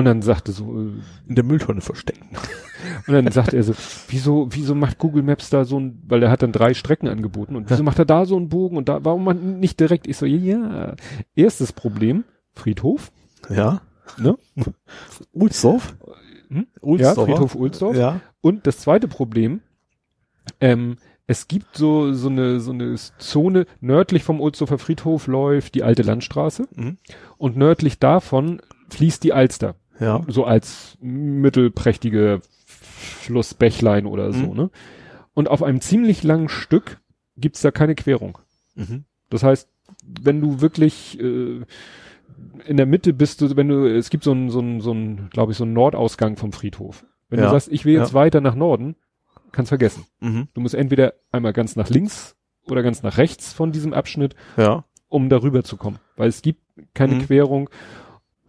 Und 0.00 0.06
dann 0.06 0.22
sagte 0.22 0.52
so, 0.52 0.64
äh, 0.80 0.92
in 1.28 1.34
der 1.34 1.44
Mülltonne 1.44 1.80
verstecken. 1.82 2.28
und 3.06 3.12
dann 3.12 3.30
sagte 3.30 3.56
er 3.56 3.62
so, 3.62 3.74
wieso, 4.08 4.48
wieso 4.50 4.74
macht 4.74 4.98
Google 4.98 5.22
Maps 5.22 5.50
da 5.50 5.64
so 5.64 5.78
ein, 5.78 6.02
weil 6.06 6.22
er 6.22 6.30
hat 6.30 6.42
dann 6.42 6.52
drei 6.52 6.72
Strecken 6.74 7.06
angeboten 7.08 7.54
und 7.54 7.68
wieso 7.70 7.82
macht 7.82 7.98
er 7.98 8.04
da 8.06 8.24
so 8.24 8.36
einen 8.36 8.48
Bogen 8.48 8.76
und 8.76 8.88
da, 8.88 9.04
warum 9.04 9.24
man 9.24 9.60
nicht 9.60 9.78
direkt? 9.78 10.06
Ich 10.06 10.16
so, 10.16 10.26
ja, 10.26 10.94
erstes 11.36 11.72
Problem, 11.72 12.24
Friedhof, 12.54 13.12
Ja. 13.48 13.82
ne? 14.18 14.36
Ulsdorf? 15.32 15.94
Hm? 16.48 16.66
Ja, 16.74 16.82
Ulsdorfer? 16.82 17.24
Friedhof 17.26 17.54
Ulsdorf. 17.54 17.96
Ja. 17.96 18.20
Und 18.40 18.66
das 18.66 18.78
zweite 18.78 19.06
Problem, 19.08 19.60
ähm, 20.60 20.96
es 21.26 21.46
gibt 21.46 21.76
so, 21.76 22.12
so 22.12 22.28
eine, 22.28 22.58
so 22.58 22.72
eine 22.72 22.96
Zone, 23.18 23.66
nördlich 23.80 24.24
vom 24.24 24.40
Ulsdorfer 24.40 24.78
Friedhof 24.78 25.26
läuft 25.28 25.74
die 25.76 25.84
alte 25.84 26.02
Landstraße 26.02 26.66
Mhm. 26.74 26.98
und 27.38 27.56
nördlich 27.56 27.98
davon 28.00 28.60
fließt 28.88 29.22
die 29.22 29.32
Alster. 29.32 29.76
Ja. 30.00 30.22
So 30.28 30.44
als 30.44 30.96
mittelprächtige 31.00 32.40
Flussbächlein 33.04 34.06
oder 34.06 34.32
so, 34.32 34.46
Mhm. 34.48 34.56
ne? 34.56 34.70
Und 35.34 35.48
auf 35.48 35.62
einem 35.62 35.80
ziemlich 35.80 36.22
langen 36.22 36.48
Stück 36.48 37.00
gibt's 37.36 37.60
da 37.62 37.70
keine 37.70 37.94
Querung. 37.94 38.38
Mhm. 38.74 39.04
Das 39.30 39.42
heißt, 39.42 39.68
wenn 40.22 40.40
du 40.40 40.60
wirklich 40.60 41.18
äh, 41.20 41.60
in 42.66 42.76
der 42.76 42.86
Mitte 42.86 43.12
bist, 43.12 43.40
du, 43.40 43.56
wenn 43.56 43.68
du, 43.68 43.86
es 43.86 44.10
gibt 44.10 44.24
so 44.24 44.32
einen, 44.32 44.50
so 44.50 44.60
einen, 44.60 44.80
so 44.80 44.90
einen, 44.92 45.28
glaube 45.30 45.52
ich, 45.52 45.58
so 45.58 45.64
einen 45.64 45.72
Nordausgang 45.72 46.36
vom 46.36 46.52
Friedhof. 46.52 47.04
Wenn 47.28 47.38
Ja. 47.38 47.46
du 47.46 47.50
sagst, 47.52 47.68
ich 47.70 47.84
will 47.84 47.94
jetzt 47.94 48.10
Ja. 48.10 48.14
weiter 48.14 48.40
nach 48.40 48.54
Norden, 48.54 48.96
kannst 49.52 49.68
vergessen. 49.68 50.04
Mhm. 50.20 50.48
Du 50.54 50.60
musst 50.60 50.74
entweder 50.74 51.14
einmal 51.32 51.52
ganz 51.52 51.76
nach 51.76 51.90
links 51.90 52.36
oder 52.66 52.82
ganz 52.82 53.02
nach 53.02 53.18
rechts 53.18 53.52
von 53.52 53.72
diesem 53.72 53.92
Abschnitt, 53.92 54.34
Ja. 54.56 54.84
um 55.08 55.28
darüber 55.28 55.62
zu 55.62 55.76
kommen. 55.76 55.98
Weil 56.16 56.28
es 56.28 56.42
gibt 56.42 56.60
keine 56.94 57.16
Mhm. 57.16 57.26
Querung. 57.26 57.70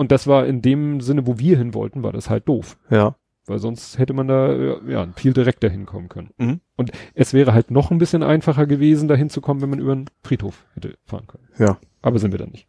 Und 0.01 0.11
das 0.11 0.25
war 0.25 0.47
in 0.47 0.63
dem 0.63 0.99
Sinne, 0.99 1.27
wo 1.27 1.37
wir 1.37 1.59
hin 1.59 1.75
wollten, 1.75 2.01
war 2.01 2.11
das 2.11 2.27
halt 2.27 2.47
doof. 2.47 2.79
Ja. 2.89 3.17
Weil 3.45 3.59
sonst 3.59 3.99
hätte 3.99 4.13
man 4.13 4.27
da 4.27 4.51
ja 4.87 5.07
viel 5.15 5.31
direkter 5.31 5.69
hinkommen 5.69 6.09
können. 6.09 6.31
Mhm. 6.39 6.59
Und 6.75 6.91
es 7.13 7.35
wäre 7.35 7.53
halt 7.53 7.69
noch 7.69 7.91
ein 7.91 7.99
bisschen 7.99 8.23
einfacher 8.23 8.65
gewesen, 8.65 9.07
da 9.07 9.13
hinzukommen, 9.13 9.61
wenn 9.61 9.69
man 9.69 9.77
über 9.77 9.91
einen 9.91 10.09
Friedhof 10.23 10.65
hätte 10.73 10.97
fahren 11.05 11.27
können. 11.27 11.47
Ja. 11.59 11.77
Aber 12.01 12.17
sind 12.17 12.31
wir 12.31 12.39
dann 12.39 12.49
nicht. 12.49 12.65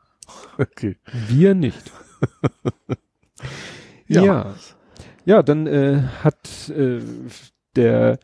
Okay. 0.59 0.99
Wir 1.29 1.55
nicht. 1.55 1.91
Ja. 4.09 4.25
ja. 4.25 4.55
Ja, 5.25 5.43
dann 5.43 5.67
äh, 5.67 6.03
hat 6.23 6.69
äh, 6.69 7.01
der 7.77 8.19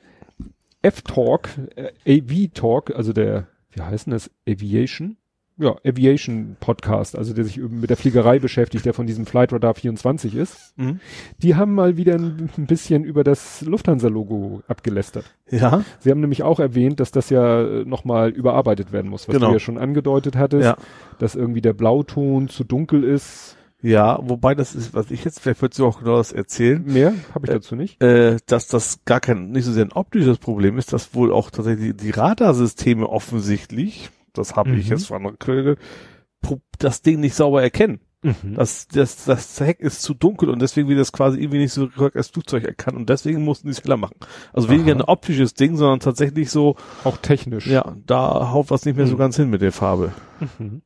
F-Talk, 0.83 1.49
äh, 1.77 1.93
AV-Talk, 2.07 2.91
also 2.95 3.15
der, 3.15 3.47
wie 3.71 3.81
heißt 3.81 4.05
denn 4.05 4.13
das, 4.13 4.31
Aviation? 4.47 5.17
Ja, 5.59 5.75
Aviation 5.85 6.57
Podcast, 6.61 7.19
also 7.19 7.35
der 7.35 7.45
sich 7.45 7.59
mit 7.59 7.91
der 7.91 7.97
Fliegerei 7.97 8.39
beschäftigt, 8.39 8.85
der 8.87 8.95
von 8.95 9.07
diesem 9.09 9.27
Flight 9.27 9.53
Radar 9.53 9.75
24 9.75 10.37
ist. 10.37 10.73
Mhm. 10.77 11.01
Die 11.43 11.57
haben 11.57 11.75
mal 11.75 11.97
wieder 11.97 12.15
ein, 12.15 12.49
ein 12.57 12.67
bisschen 12.67 13.03
über 13.05 13.25
das 13.25 13.63
Lufthansa-Logo 13.63 14.63
abgelästert. 14.69 15.25
Ja. 15.51 15.83
Sie 15.99 16.11
haben 16.11 16.21
nämlich 16.21 16.43
auch 16.45 16.61
erwähnt, 16.61 17.01
dass 17.01 17.11
das 17.11 17.29
ja 17.31 17.85
nochmal 17.85 18.31
überarbeitet 18.31 18.93
werden 18.93 19.11
muss, 19.11 19.27
was 19.29 19.35
Genau. 19.35 19.49
du 19.49 19.53
ja 19.55 19.59
schon 19.59 19.79
angedeutet 19.79 20.37
hattest, 20.37 20.65
Ja. 20.65 20.77
dass 21.19 21.35
irgendwie 21.35 21.61
der 21.61 21.73
Blauton 21.73 22.49
zu 22.49 22.63
dunkel 22.65 23.03
ist. 23.03 23.57
Ja, 23.81 24.19
wobei 24.23 24.57
das 24.57 24.75
ist, 24.75 24.93
was 24.95 25.11
ich 25.13 25.25
jetzt, 25.25 25.39
vielleicht 25.41 25.63
würdest 25.63 25.79
du 25.79 25.87
auch 25.87 26.01
genau 26.01 26.17
das 26.19 26.33
erzählen, 26.33 26.83
Mehr 26.85 27.15
habe 27.33 27.47
ich 27.47 27.51
Äh, 27.51 27.55
dazu 27.55 27.77
nicht. 27.77 28.03
äh, 28.03 28.37
dass 28.47 28.67
das 28.67 29.01
gar 29.05 29.21
kein, 29.21 29.51
nicht 29.51 29.65
so 29.65 29.73
sehr 29.73 29.85
ein 29.85 29.93
optisches 29.93 30.39
Problem 30.39 30.79
ist, 30.79 30.93
dass 30.93 31.15
wohl 31.15 31.33
auch 31.33 31.51
tatsächlich 31.51 31.97
die, 31.97 32.07
die 32.07 32.11
Radarsysteme 32.11 33.09
offensichtlich, 33.09 34.11
das 34.39 34.57
habe 34.57 34.71
ich 34.77 34.87
Mhm. 34.87 34.93
jetzt 34.93 35.07
von 35.07 35.19
einer 35.27 35.37
Quelle, 35.37 35.77
pro- 36.41 36.61
das 36.79 37.03
Ding 37.03 37.21
nicht 37.21 37.35
sauber 37.35 37.63
erkennen. 37.63 38.01
Mhm. 38.23 38.55
Das, 38.57 38.89
das, 38.89 39.25
das 39.27 39.61
Heck 39.61 39.79
ist 39.79 40.03
zu 40.03 40.13
dunkel 40.13 40.51
und 40.51 40.61
deswegen 40.61 40.89
wird 40.89 40.99
das 40.99 41.13
quasi 41.13 41.39
irgendwie 41.39 41.59
nicht 41.59 41.73
so 41.73 41.89
korrekt 41.89 42.17
als 42.17 42.29
Flugzeug 42.29 42.65
erkannt 42.65 42.97
und 42.97 43.09
deswegen 43.09 43.45
mussten 43.45 43.69
die 43.69 43.73
es 43.73 43.85
heller 43.85 43.97
machen. 43.97 44.17
Also 44.53 44.69
weniger 44.69 44.93
Aha. 44.93 44.99
ein 45.01 45.05
optisches 45.05 45.55
Ding, 45.55 45.77
sondern 45.77 46.01
tatsächlich 46.01 46.51
so, 46.51 46.75
Auch 47.05 47.17
technisch. 47.19 47.67
ja, 47.69 47.95
da 48.07 48.51
haut 48.53 48.71
was 48.71 48.85
nicht 48.85 48.97
mehr 48.97 49.07
so 49.07 49.15
Mhm. 49.15 49.19
ganz 49.19 49.37
hin 49.37 49.51
mit 49.51 49.63
der 49.63 49.71
Farbe. 49.73 50.13
Mhm. 50.59 50.83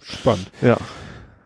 Spannend. 0.00 0.50
Ja. 0.62 0.76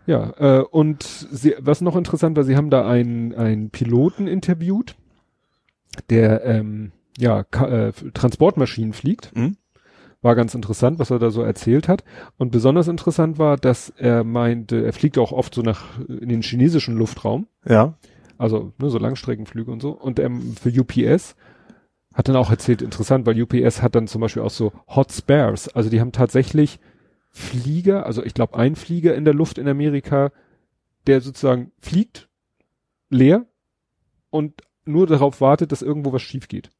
Ja, 0.07 0.33
äh, 0.39 0.63
und 0.63 1.03
sie, 1.03 1.55
was 1.59 1.83
noch 1.83 1.95
interessant 1.95 2.35
war, 2.37 2.43
sie 2.45 2.57
haben 2.57 2.71
da 2.71 2.89
einen, 2.89 3.35
einen 3.35 3.69
Piloten 3.69 4.27
interviewt, 4.27 4.97
der 6.09 6.45
ähm, 6.47 6.93
ja 7.19 7.45
Ka 7.45 7.67
äh, 7.69 7.93
Transportmaschinen 8.15 8.95
fliegt. 8.95 9.37
Mhm. 9.37 9.59
War 10.21 10.35
ganz 10.35 10.55
interessant, 10.55 10.99
was 10.99 11.11
er 11.11 11.19
da 11.21 11.31
so 11.31 11.43
erzählt 11.43 11.87
hat. 11.89 12.03
Und 12.39 12.51
besonders 12.51 12.89
interessant 12.89 13.39
war, 13.39 13.57
dass 13.57 13.91
er 13.91 14.25
meinte, 14.25 14.85
er 14.85 14.93
fliegt 14.93 15.17
auch 15.19 15.31
oft 15.33 15.55
so 15.55 15.63
nach 15.63 15.99
in 16.09 16.29
den 16.29 16.43
chinesischen 16.43 16.97
Luftraum, 16.97 17.47
Ja. 17.65 17.95
also 18.37 18.73
ne, 18.79 18.91
so 18.91 18.99
Langstreckenflüge 18.99 19.71
und 19.71 19.81
so. 19.81 19.91
Und 19.91 20.19
ähm, 20.19 20.55
für 20.61 20.71
UPS 20.71 21.37
hat 22.13 22.29
dann 22.29 22.35
auch 22.37 22.51
erzählt, 22.51 22.83
interessant, 22.83 23.27
weil 23.27 23.41
UPS 23.41 23.81
hat 23.81 23.95
dann 23.95 24.09
zum 24.09 24.21
Beispiel 24.21 24.43
auch 24.43 24.51
so 24.51 24.73
Hot 24.89 25.13
Spares. 25.13 25.69
Also 25.69 25.89
die 25.89 26.01
haben 26.01 26.11
tatsächlich 26.11 26.81
Flieger, 27.31 28.05
also 28.07 28.25
ich 28.25 28.35
glaube 28.35 28.57
ein 28.59 28.75
Flieger 28.75 29.15
in 29.15 29.25
der 29.25 29.35
Luft 29.35 29.57
in 29.59 29.69
Amerika, 29.69 30.33
der 31.07 31.21
sozusagen 31.21 31.71
fliegt, 31.79 32.29
leer 33.09 33.47
und 34.31 34.63
nur 34.85 35.07
darauf 35.07 35.41
wartet, 35.41 35.71
dass 35.71 35.83
irgendwo 35.83 36.13
was 36.13 36.23
schief 36.23 36.49
geht. 36.49 36.71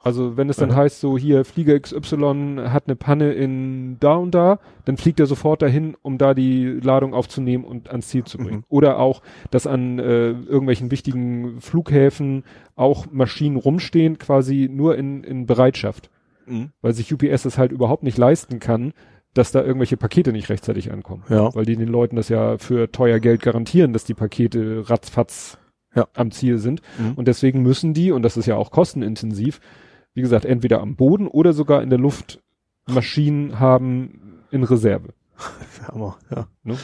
Also 0.00 0.36
wenn 0.36 0.48
es 0.48 0.56
dann 0.56 0.70
Ja. 0.70 0.76
heißt, 0.76 1.00
so 1.00 1.18
hier 1.18 1.44
Flieger 1.44 1.78
XY 1.78 2.60
hat 2.68 2.84
eine 2.86 2.94
Panne 2.94 3.32
in 3.32 3.96
da 3.98 4.14
und 4.14 4.32
da, 4.32 4.60
dann 4.84 4.96
fliegt 4.96 5.18
er 5.18 5.26
sofort 5.26 5.60
dahin, 5.60 5.96
um 6.02 6.18
da 6.18 6.34
die 6.34 6.66
Ladung 6.66 7.14
aufzunehmen 7.14 7.64
und 7.64 7.90
ans 7.90 8.08
Ziel 8.08 8.22
zu 8.24 8.38
bringen. 8.38 8.58
Mhm. 8.58 8.64
Oder 8.68 9.00
auch, 9.00 9.22
dass 9.50 9.66
an 9.66 9.98
äh, 9.98 10.30
irgendwelchen 10.30 10.90
wichtigen 10.92 11.60
Flughäfen 11.60 12.44
auch 12.76 13.06
Maschinen 13.10 13.56
rumstehen, 13.56 14.18
quasi 14.18 14.68
nur 14.72 14.96
in, 14.96 15.24
in 15.24 15.46
Bereitschaft, 15.46 16.10
Mhm. 16.46 16.70
weil 16.80 16.92
sich 16.94 17.12
UPS 17.12 17.42
das 17.42 17.58
halt 17.58 17.72
überhaupt 17.72 18.04
nicht 18.04 18.16
leisten 18.18 18.60
kann, 18.60 18.92
dass 19.34 19.50
da 19.52 19.62
irgendwelche 19.62 19.96
Pakete 19.96 20.32
nicht 20.32 20.48
rechtzeitig 20.48 20.90
ankommen. 20.92 21.24
Ja. 21.28 21.54
Weil 21.54 21.64
die 21.66 21.76
den 21.76 21.88
Leuten 21.88 22.16
das 22.16 22.28
ja 22.28 22.56
für 22.58 22.90
teuer 22.90 23.18
Geld 23.18 23.42
garantieren, 23.42 23.92
dass 23.92 24.04
die 24.04 24.14
Pakete 24.14 24.88
ratzfatz 24.88 25.58
Ja. 25.94 26.06
am 26.14 26.30
Ziel 26.30 26.58
sind. 26.58 26.82
Mhm. 26.98 27.14
Und 27.16 27.28
deswegen 27.28 27.62
müssen 27.62 27.94
die, 27.94 28.12
und 28.12 28.22
das 28.22 28.36
ist 28.36 28.46
ja 28.46 28.56
auch 28.56 28.70
kostenintensiv, 28.70 29.60
wie 30.14 30.20
gesagt, 30.22 30.44
entweder 30.44 30.80
am 30.80 30.96
Boden 30.96 31.26
oder 31.26 31.52
sogar 31.52 31.82
in 31.82 31.90
der 31.90 31.98
Luft 31.98 32.42
Maschinen 32.86 33.58
haben 33.60 34.40
in 34.50 34.64
Reserve. 34.64 35.14
Hammer, 35.88 36.18
ja. 36.30 36.48
Ne? 36.64 36.76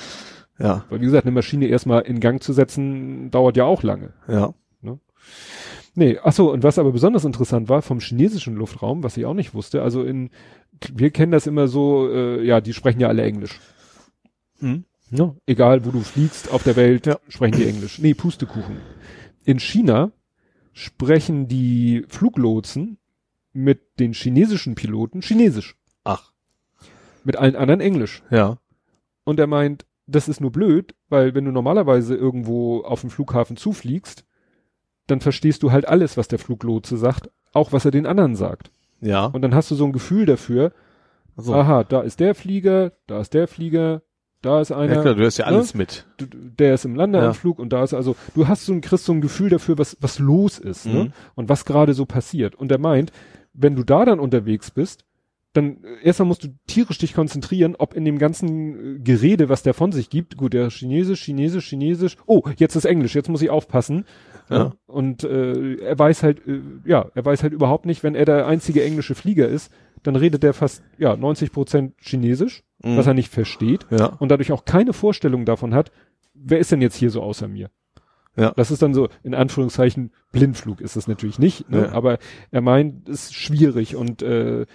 Ja, 0.59 0.85
Weil 0.89 1.01
wie 1.01 1.05
gesagt, 1.07 1.27
eine 1.27 1.35
Maschine 1.35 1.67
erstmal 1.67 2.03
in 2.03 2.21
Gang 2.21 2.43
zu 2.43 2.53
setzen, 2.53 3.31
dauert 3.31 3.57
ja 3.57 3.65
auch 3.65 3.83
lange. 3.83 4.13
ja. 4.29 4.55
Nee, 5.97 6.19
ach 6.23 6.33
so, 6.33 6.53
und 6.53 6.65
was 6.65 6.79
aber 6.81 6.91
besonders 6.91 7.25
interessant 7.25 7.69
war 7.69 7.81
vom 7.81 8.01
chinesischen 8.01 8.57
Luftraum, 8.57 9.05
was 9.05 9.17
ich 9.17 9.27
auch 9.27 9.35
nicht 9.35 9.55
wusste, 9.55 9.81
also 9.81 10.03
in, 10.03 10.31
wir 10.93 11.11
kennen 11.13 11.31
das 11.31 11.47
immer 11.47 11.69
so, 11.69 12.09
äh, 12.11 12.45
ja, 12.45 12.61
die 12.61 12.73
sprechen 12.75 12.99
ja 12.99 13.07
alle 13.07 13.23
Englisch. 13.23 13.61
Mhm. 14.59 14.87
Ne? 15.11 15.37
Egal, 15.47 15.85
wo 15.87 15.93
du 15.93 16.01
fliegst 16.01 16.51
auf 16.51 16.65
der 16.65 16.75
Welt, 16.75 17.07
Ja. 17.07 17.19
sprechen 17.29 17.59
die 17.59 17.67
Englisch. 17.69 18.01
Nee, 18.01 18.15
Pustekuchen. 18.15 18.79
In 19.45 19.61
China 19.61 20.11
sprechen 20.73 21.47
die 21.47 22.05
Fluglotsen 22.09 22.99
mit 23.55 23.99
den 23.99 24.13
chinesischen 24.13 24.75
Piloten 24.75 25.23
Chinesisch. 25.23 25.77
Ach, 26.05 26.33
Mit 27.25 27.37
allen 27.37 27.57
anderen 27.57 27.81
Englisch. 27.81 28.23
ja. 28.31 28.59
Und 29.27 29.41
er 29.41 29.47
meint, 29.47 29.87
das 30.07 30.29
ist 30.29 30.43
nur 30.43 30.53
blöd, 30.53 30.95
weil 31.09 31.35
wenn 31.35 31.47
du 31.47 31.51
normalerweise 31.51 32.15
irgendwo 32.15 32.83
auf 32.83 33.01
dem 33.01 33.09
Flughafen 33.09 33.57
zufliegst, 33.57 34.27
dann 35.07 35.21
verstehst 35.23 35.63
du 35.63 35.73
halt 35.73 35.89
alles, 35.89 36.19
was 36.19 36.29
der 36.29 36.39
Fluglotse 36.39 36.99
sagt, 36.99 37.31
auch 37.55 37.73
was 37.73 37.87
er 37.87 37.91
den 37.91 38.05
anderen 38.05 38.37
sagt. 38.37 38.71
Ja. 39.01 39.25
Und 39.25 39.41
dann 39.41 39.55
hast 39.55 39.71
du 39.71 39.75
so 39.77 39.87
ein 39.87 39.93
Gefühl 39.93 40.27
dafür, 40.27 40.73
So. 41.39 41.55
aha, 41.55 41.85
da 41.85 42.03
ist 42.03 42.21
der 42.21 42.35
Flieger, 42.35 42.93
da 43.07 43.19
ist 43.23 43.33
der 43.33 43.49
Flieger, 43.49 44.03
da 44.43 44.61
ist 44.61 44.73
einer. 44.73 44.97
Ja, 44.97 45.01
klar, 45.01 45.15
du 45.15 45.23
hörst 45.23 45.39
ja 45.39 45.47
alles 45.47 45.73
mit. 45.73 46.05
du, 46.19 46.27
der 46.27 46.75
ist 46.75 46.85
im 46.85 46.95
Landeanflug 46.97 47.59
und 47.59 47.73
da 47.73 47.83
ist 47.83 47.95
also, 47.95 48.15
du 48.35 48.47
hast 48.47 48.67
so 48.67 48.75
ein, 48.75 48.83
kriegst 48.83 49.07
so 49.07 49.13
ein 49.15 49.23
Gefühl 49.23 49.49
dafür, 49.49 49.79
was, 49.79 49.97
was 50.01 50.19
los 50.19 50.59
ist, 50.59 50.85
ne? 50.85 51.05
Mhm. 51.05 51.13
Und 51.35 51.49
was 51.49 51.65
gerade 51.65 51.95
so 51.95 52.05
passiert. 52.05 52.55
Und 52.55 52.71
er 52.71 52.79
meint, 52.79 53.11
wenn 53.55 53.75
du 53.77 53.83
da 53.85 54.05
dann 54.05 54.21
unterwegs 54.21 54.71
bist, 54.71 55.05
dann 55.53 55.79
äh, 55.85 56.05
erstmal 56.07 56.27
musst 56.29 56.45
du 56.45 56.49
tierisch 56.67 56.99
dich 56.99 57.15
konzentrieren, 57.15 57.77
ob 57.79 57.95
in 57.95 58.05
dem 58.05 58.19
ganzen 58.19 58.97
äh, 58.97 58.99
Gerede, 58.99 59.49
was 59.49 59.63
der 59.63 59.73
von 59.75 59.93
sich 59.93 60.11
gibt, 60.11 60.37
gut, 60.37 60.53
der 60.53 60.69
Chinesisch, 60.71 61.23
Chinesisch, 61.25 61.69
Chinesisch, 61.69 62.17
oh, 62.27 62.43
jetzt 62.57 62.75
ist 62.77 62.85
Englisch, 62.85 63.15
jetzt 63.15 63.29
muss 63.29 63.43
ich 63.43 63.51
aufpassen. 63.51 64.05
Ja. 64.51 64.73
Und 64.87 65.25
äh, 65.25 65.77
er 65.77 65.99
weiß 65.99 66.23
halt, 66.23 66.47
äh, 66.47 66.61
ja, 66.85 67.07
er 67.15 67.25
weiß 67.25 67.43
halt 67.43 67.53
überhaupt 67.53 67.87
nicht, 67.87 68.03
wenn 68.03 68.15
er 68.15 68.25
der 68.27 68.47
einzige 68.47 68.85
englische 68.85 69.15
Flieger 69.15 69.49
ist, 69.49 69.73
dann 70.03 70.17
redet 70.17 70.45
er 70.45 70.53
fast, 70.53 70.83
ja, 70.99 71.17
90 71.17 71.51
Prozent 71.53 71.95
Chinesisch, 71.99 72.63
Mhm. 72.83 72.99
was 72.99 73.07
er 73.07 73.15
nicht 73.15 73.33
versteht 73.33 73.87
Ja. 73.91 74.07
und 74.19 74.29
dadurch 74.31 74.53
auch 74.53 74.65
keine 74.67 74.93
Vorstellung 74.93 75.47
davon 75.47 75.73
hat, 75.73 75.91
wer 76.35 76.59
ist 76.59 76.71
denn 76.73 76.83
jetzt 76.83 76.97
hier 76.97 77.09
so 77.11 77.23
außer 77.23 77.49
mir? 77.49 77.71
Ja. 78.37 78.53
Das 78.57 78.71
ist 78.71 78.83
dann 78.83 78.95
so, 78.95 79.09
in 79.23 79.35
Anführungszeichen, 79.35 80.11
Blindflug 80.33 80.81
ist 80.81 80.97
es 80.97 81.07
natürlich 81.07 81.39
nicht, 81.39 81.71
ne? 81.71 81.83
Ja. 81.87 81.93
aber 81.93 82.19
er 82.51 82.61
meint, 82.61 83.09
es 83.09 83.25
ist 83.25 83.35
schwierig 83.35 83.95
und 83.97 84.23
äh, 84.23 84.67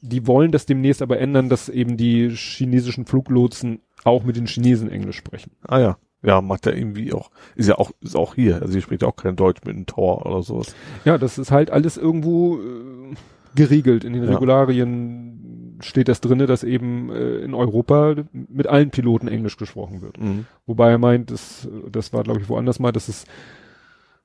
die 0.00 0.26
wollen 0.26 0.52
das 0.52 0.66
demnächst 0.66 1.02
aber 1.02 1.18
ändern, 1.18 1.48
dass 1.48 1.68
eben 1.68 1.96
die 1.96 2.30
chinesischen 2.30 3.06
Fluglotsen 3.06 3.80
auch 4.04 4.22
mit 4.24 4.36
den 4.36 4.46
Chinesen 4.46 4.90
Englisch 4.90 5.16
sprechen. 5.16 5.52
Ah 5.66 5.78
ja. 5.80 5.98
Ja, 6.22 6.40
macht 6.40 6.66
er 6.66 6.76
irgendwie 6.76 7.12
auch, 7.12 7.30
ist 7.54 7.68
ja 7.68 7.76
auch, 7.78 7.92
ist 8.00 8.16
auch 8.16 8.34
hier. 8.34 8.60
Also 8.60 8.72
hier 8.72 8.82
spricht 8.82 9.02
ja 9.02 9.08
auch 9.08 9.14
kein 9.16 9.36
Deutsch 9.36 9.60
mit 9.64 9.76
einem 9.76 9.86
Tor 9.86 10.26
oder 10.26 10.42
sowas. 10.42 10.74
Ja, 11.04 11.16
das 11.16 11.38
ist 11.38 11.52
halt 11.52 11.70
alles 11.70 11.96
irgendwo 11.96 12.58
äh, 12.58 13.14
geregelt. 13.54 14.02
In 14.04 14.14
den 14.14 14.24
Ja. 14.24 14.30
Regularien 14.34 15.37
steht 15.80 16.08
das 16.08 16.20
drinne, 16.20 16.46
dass 16.46 16.64
eben 16.64 17.10
äh, 17.10 17.38
in 17.38 17.54
Europa 17.54 18.16
mit 18.32 18.66
allen 18.66 18.90
Piloten 18.90 19.28
Englisch 19.28 19.56
gesprochen 19.56 20.02
wird. 20.02 20.18
Mhm. 20.20 20.46
Wobei 20.66 20.90
er 20.90 20.98
meint, 20.98 21.30
das, 21.30 21.68
das 21.90 22.12
war 22.12 22.22
glaube 22.24 22.40
ich 22.40 22.48
woanders 22.48 22.78
mal, 22.78 22.92
das 22.92 23.08
ist, 23.08 23.26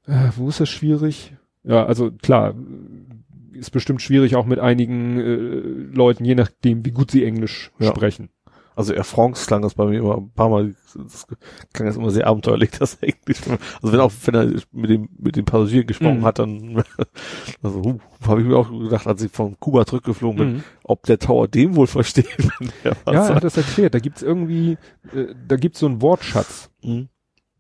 äh, 0.08 0.30
wo 0.36 0.50
ist 0.50 0.60
das 0.60 0.70
schwierig? 0.70 1.34
Ja, 1.64 1.86
also 1.86 2.12
klar, 2.12 2.54
ist 3.54 3.72
bestimmt 3.72 4.02
schwierig 4.02 4.36
auch 4.36 4.46
mit 4.46 4.60
einigen 4.60 5.20
äh, 5.20 5.96
Leuten, 5.96 6.26
je 6.26 6.36
nachdem, 6.36 6.86
wie 6.86 6.92
gut 6.92 7.12
sie 7.12 7.24
Englisch 7.24 7.72
Ja. 7.80 7.88
sprechen. 7.90 8.30
Also 8.76 8.94
Air 8.94 9.04
France 9.04 9.46
klang 9.46 9.62
das 9.62 9.76
bei 9.76 9.86
mir 9.86 10.00
immer 10.00 10.18
ein 10.18 10.32
paar 10.32 10.50
Mal, 10.50 10.74
das 10.96 11.28
klang 11.74 11.88
das 11.88 11.96
immer 11.98 12.10
sehr 12.12 12.28
abenteuerlich, 12.28 12.72
das 12.80 12.96
Englisch. 12.96 13.42
Also 13.82 13.94
wenn 13.94 14.00
auch, 14.00 14.12
wenn 14.26 14.36
er 14.36 14.46
mit 14.72 14.90
dem, 14.90 15.10
mit 15.18 15.36
dem 15.36 15.46
Passagier 15.46 15.84
gesprochen 15.86 16.20
Mhm. 16.20 16.26
hat, 16.26 16.40
dann, 16.40 16.84
also, 17.64 17.80
uh, 17.80 18.00
habe 18.28 18.42
ich 18.42 18.48
mir 18.48 18.58
auch 18.58 18.70
gedacht, 18.70 19.08
als 19.08 19.22
ich 19.24 19.32
von 19.32 19.60
Kuba 19.60 19.86
zurückgeflogen 19.86 20.38
bin, 20.38 20.54
Mhm. 20.58 20.64
ob 20.84 21.04
der 21.04 21.20
Tower 21.20 21.48
dem 21.48 21.76
wohl 21.76 21.88
versteht, 21.88 22.28
wenn 22.60 22.72
der 22.84 22.96
was 23.06 23.14
Ja, 23.16 23.28
er 23.30 23.36
hat 23.36 23.44
das 23.44 23.58
erklärt. 23.58 23.94
Da 23.94 24.00
gibt's 24.00 24.22
irgendwie, 24.22 24.78
äh, 25.14 25.34
da 25.48 25.56
gibt's 25.56 25.80
so 25.80 25.86
einen 25.86 26.02
Wortschatz. 26.02 26.70
Mhm. 26.84 27.10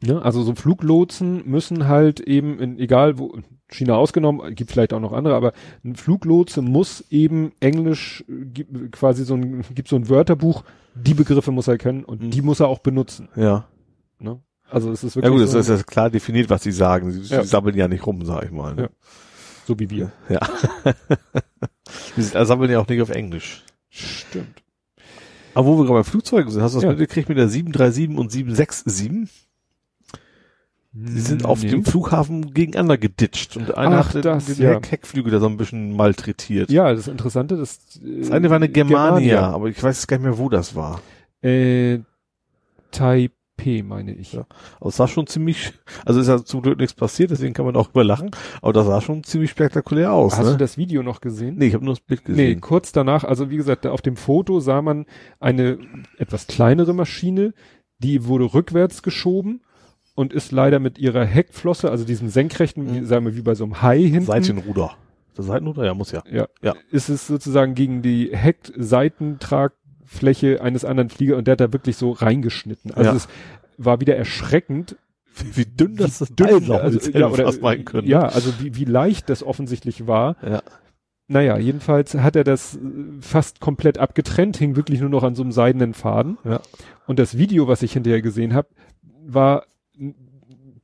Ne? 0.01 0.22
Also 0.22 0.43
so 0.43 0.53
Fluglotsen 0.56 1.43
müssen 1.50 1.88
halt 1.88 2.19
eben, 2.19 2.59
in, 2.59 2.77
egal 2.77 3.17
wo, 3.19 3.38
China 3.74 3.95
ausgenommen, 3.95 4.53
gibt 4.56 4.72
vielleicht 4.72 4.93
auch 4.93 5.00
noch 5.00 5.14
andere, 5.14 5.35
aber 5.35 5.53
ein 5.84 5.95
Fluglotse 5.95 6.61
muss 6.61 7.03
eben 7.10 7.52
Englisch, 7.60 8.24
äh, 8.30 8.88
quasi 8.92 9.26
so 9.26 9.35
ein, 9.35 9.64
gibt 9.74 9.88
so 9.90 9.95
ein 9.95 10.10
Wörterbuch, 10.10 10.64
die 10.95 11.14
Begriffe 11.14 11.52
muss 11.52 11.68
er 11.68 11.77
kennen 11.77 12.03
und 12.03 12.22
Mhm. 12.22 12.32
die 12.32 12.42
muss 12.42 12.60
er 12.60 12.68
auch 12.68 12.80
benutzen. 12.80 13.30
Ja. 13.35 13.66
Ne? 14.19 14.40
Also 14.69 14.92
es 14.92 15.03
ist 15.03 15.16
Ja 15.16 15.22
wirklich 15.24 15.34
gut, 15.40 15.43
es 15.45 15.52
so, 15.52 15.60
ist 15.60 15.68
ja 15.69 15.84
klar 15.84 16.10
definiert, 16.10 16.50
was 16.50 16.64
sie 16.64 16.72
sagen. 16.72 17.11
Sie, 17.11 17.24
sie 17.24 17.34
Ja. 17.34 17.43
sammeln 17.43 17.76
ja 17.76 17.88
nicht 17.88 18.06
rum, 18.06 18.24
sag 18.26 18.43
ich 18.45 18.52
mal. 18.52 18.74
Ne? 18.76 18.82
Ja. 18.84 18.90
so 19.66 19.80
wie 19.80 19.90
wir. 19.90 20.11
Ja. 20.30 20.40
sind- 22.18 22.48
sammeln 22.48 22.72
ja 22.72 22.80
auch 22.80 22.88
nicht 22.88 23.02
auf 23.02 23.10
Englisch. 23.10 23.64
Stimmt. 23.90 24.61
Aber 25.53 25.68
wo 25.68 25.77
wir 25.77 25.85
gerade 25.85 26.00
bei 26.00 26.03
Flugzeugen 26.03 26.52
sind, 26.52 26.61
hast 26.64 26.74
du 26.74 26.77
das 26.77 26.84
Ja. 26.84 26.90
mitgekriegt 26.90 27.30
mit 27.30 27.38
der 27.38 27.48
737 27.48 28.18
und 28.18 28.32
767? 28.32 29.48
Die 30.96 31.20
sind 31.22 31.44
auf 31.44 31.64
Nee. 31.64 31.70
dem 31.72 31.86
Flughafen 31.86 32.54
gegeneinander 32.54 33.00
geditscht 33.00 33.58
und 33.58 33.76
einer 33.76 34.02
Ach, 34.02 34.14
hat 34.14 34.24
das, 34.26 34.46
den 34.46 34.62
ja. 34.64 34.70
Heck 34.74 34.92
Heckflügel 34.92 35.32
da 35.32 35.40
so 35.40 35.48
ein 35.48 35.58
bisschen 35.58 35.96
malträtiert. 35.96 36.70
Ja, 36.70 36.94
das 36.94 37.08
Interessante, 37.08 37.58
das, 37.58 38.00
äh, 38.06 38.20
Das 38.20 38.30
eine 38.32 38.50
war 38.52 38.58
eine 38.58 38.70
Germania, 38.70 39.50
aber 39.50 39.70
ich 39.70 39.82
weiß 39.82 40.06
gar 40.06 40.18
nicht 40.18 40.26
mehr, 40.26 40.38
wo 40.38 40.50
das 40.50 40.76
war. 40.76 41.02
Äh, 41.42 42.00
Taipei, 42.92 43.84
meine 43.84 44.14
ich. 44.14 44.34
Ja. 44.34 44.46
Aber 44.80 44.90
es 44.90 44.98
sah 44.98 45.08
schon 45.08 45.26
ziemlich, 45.26 45.74
also 46.06 46.20
ist 46.20 46.28
ja 46.28 46.44
zum 46.46 46.62
Glück 46.62 46.78
nichts 46.78 46.94
passiert, 46.94 47.32
deswegen 47.32 47.56
kann 47.56 47.66
man 47.66 47.76
auch 47.76 47.90
überlachen, 47.90 48.30
aber 48.62 48.74
das 48.74 48.86
sah 48.86 49.02
schon 49.02 49.24
ziemlich 49.24 49.50
spektakulär 49.50 50.12
aus. 50.14 50.38
Hast 50.38 50.46
du 50.48 50.52
ne? 50.52 50.58
das 50.58 50.78
Video 50.78 51.02
noch 51.02 51.22
gesehen? 51.22 51.56
Nee, 51.58 51.68
ich 51.68 51.74
habe 51.74 51.86
nur 51.86 51.96
das 51.96 52.02
Bild 52.02 52.22
Nee, 52.30 52.34
gesehen. 52.36 52.62
kurz 52.62 52.92
danach, 52.92 53.24
also 53.24 53.50
wie 53.50 53.58
gesagt, 53.58 53.88
auf 53.88 54.02
dem 54.04 54.16
Foto 54.16 54.60
sah 54.60 54.84
man 54.84 55.08
eine 55.40 55.80
etwas 56.20 56.46
kleinere 56.46 56.94
Maschine, 56.94 57.56
die 57.98 58.28
wurde 58.28 58.54
rückwärts 58.54 59.02
geschoben 59.02 59.62
und 60.16 60.33
ist 60.33 60.51
leider 60.51 60.80
mit 60.80 60.98
ihrer 61.00 61.25
Heckflosse, 61.25 61.90
also 61.90 62.06
diesem 62.06 62.30
senkrechten, 62.30 62.83
Mhm. 62.85 62.93
wie, 63.01 63.06
sagen 63.06 63.25
wir, 63.25 63.35
wie 63.35 63.42
bei 63.42 63.56
so 63.56 63.64
einem 63.64 63.82
Hai 63.82 64.00
hinten. 64.01 64.25
Seitenruder. 64.25 64.92
Das 65.35 65.48
Seitenruder? 65.48 65.85
Ja, 65.85 65.93
muss 65.93 66.11
ja. 66.11 66.24
Ja, 66.32 66.48
Ja. 66.61 66.75
Ist 66.92 67.09
es 67.09 67.25
sozusagen 67.27 67.74
gegen 67.74 68.01
die 68.03 68.30
Heckseitentrag 68.35 69.74
Fläche 70.06 70.61
eines 70.61 70.85
anderen 70.85 71.09
Flieger 71.09 71.38
und 71.38 71.48
der 71.48 71.53
hat 71.53 71.61
da 71.61 71.74
wirklich 71.74 71.98
so 71.98 72.11
reingeschnitten. 72.11 72.92
Also 72.92 73.09
Ja. 73.09 73.16
es 73.16 73.27
war 73.77 74.00
wieder 74.00 74.16
erschreckend, 74.16 74.95
Wie, 75.35 75.58
wie 75.58 75.66
dünn 75.66 75.95
das 75.95 76.19
das 76.19 76.30
dünn, 76.35 76.48
also, 76.48 76.74
ja, 76.74 76.83
hätte 76.83 77.27
oder, 77.32 77.45
fast 77.45 77.61
meinen 77.64 77.85
können. 77.85 78.08
ja, 78.08 78.22
also 78.22 78.53
wie, 78.61 78.75
wie 78.75 78.85
leicht 78.85 79.30
das 79.30 79.42
offensichtlich 79.42 80.06
war. 80.06 80.35
Ja. 80.48 80.61
Naja, 81.27 81.58
jedenfalls 81.58 82.14
hat 82.14 82.35
er 82.35 82.43
das 82.43 82.75
äh, 82.75 82.80
fast 83.22 83.59
komplett 83.59 83.98
abgetrennt, 83.98 84.58
hing 84.58 84.75
wirklich 84.75 85.00
nur 85.00 85.09
noch 85.09 85.24
an 85.24 85.33
so 85.33 85.42
einem 85.42 85.51
seidenen 85.51 85.95
Faden. 85.95 86.38
Ja. 86.43 86.59
Und 87.08 87.17
das 87.17 87.35
Video, 87.38 87.67
was 87.67 87.82
ich 87.82 87.93
hinterher 87.93 88.22
gesehen 88.22 88.53
habe, 88.53 88.67
war 89.25 89.64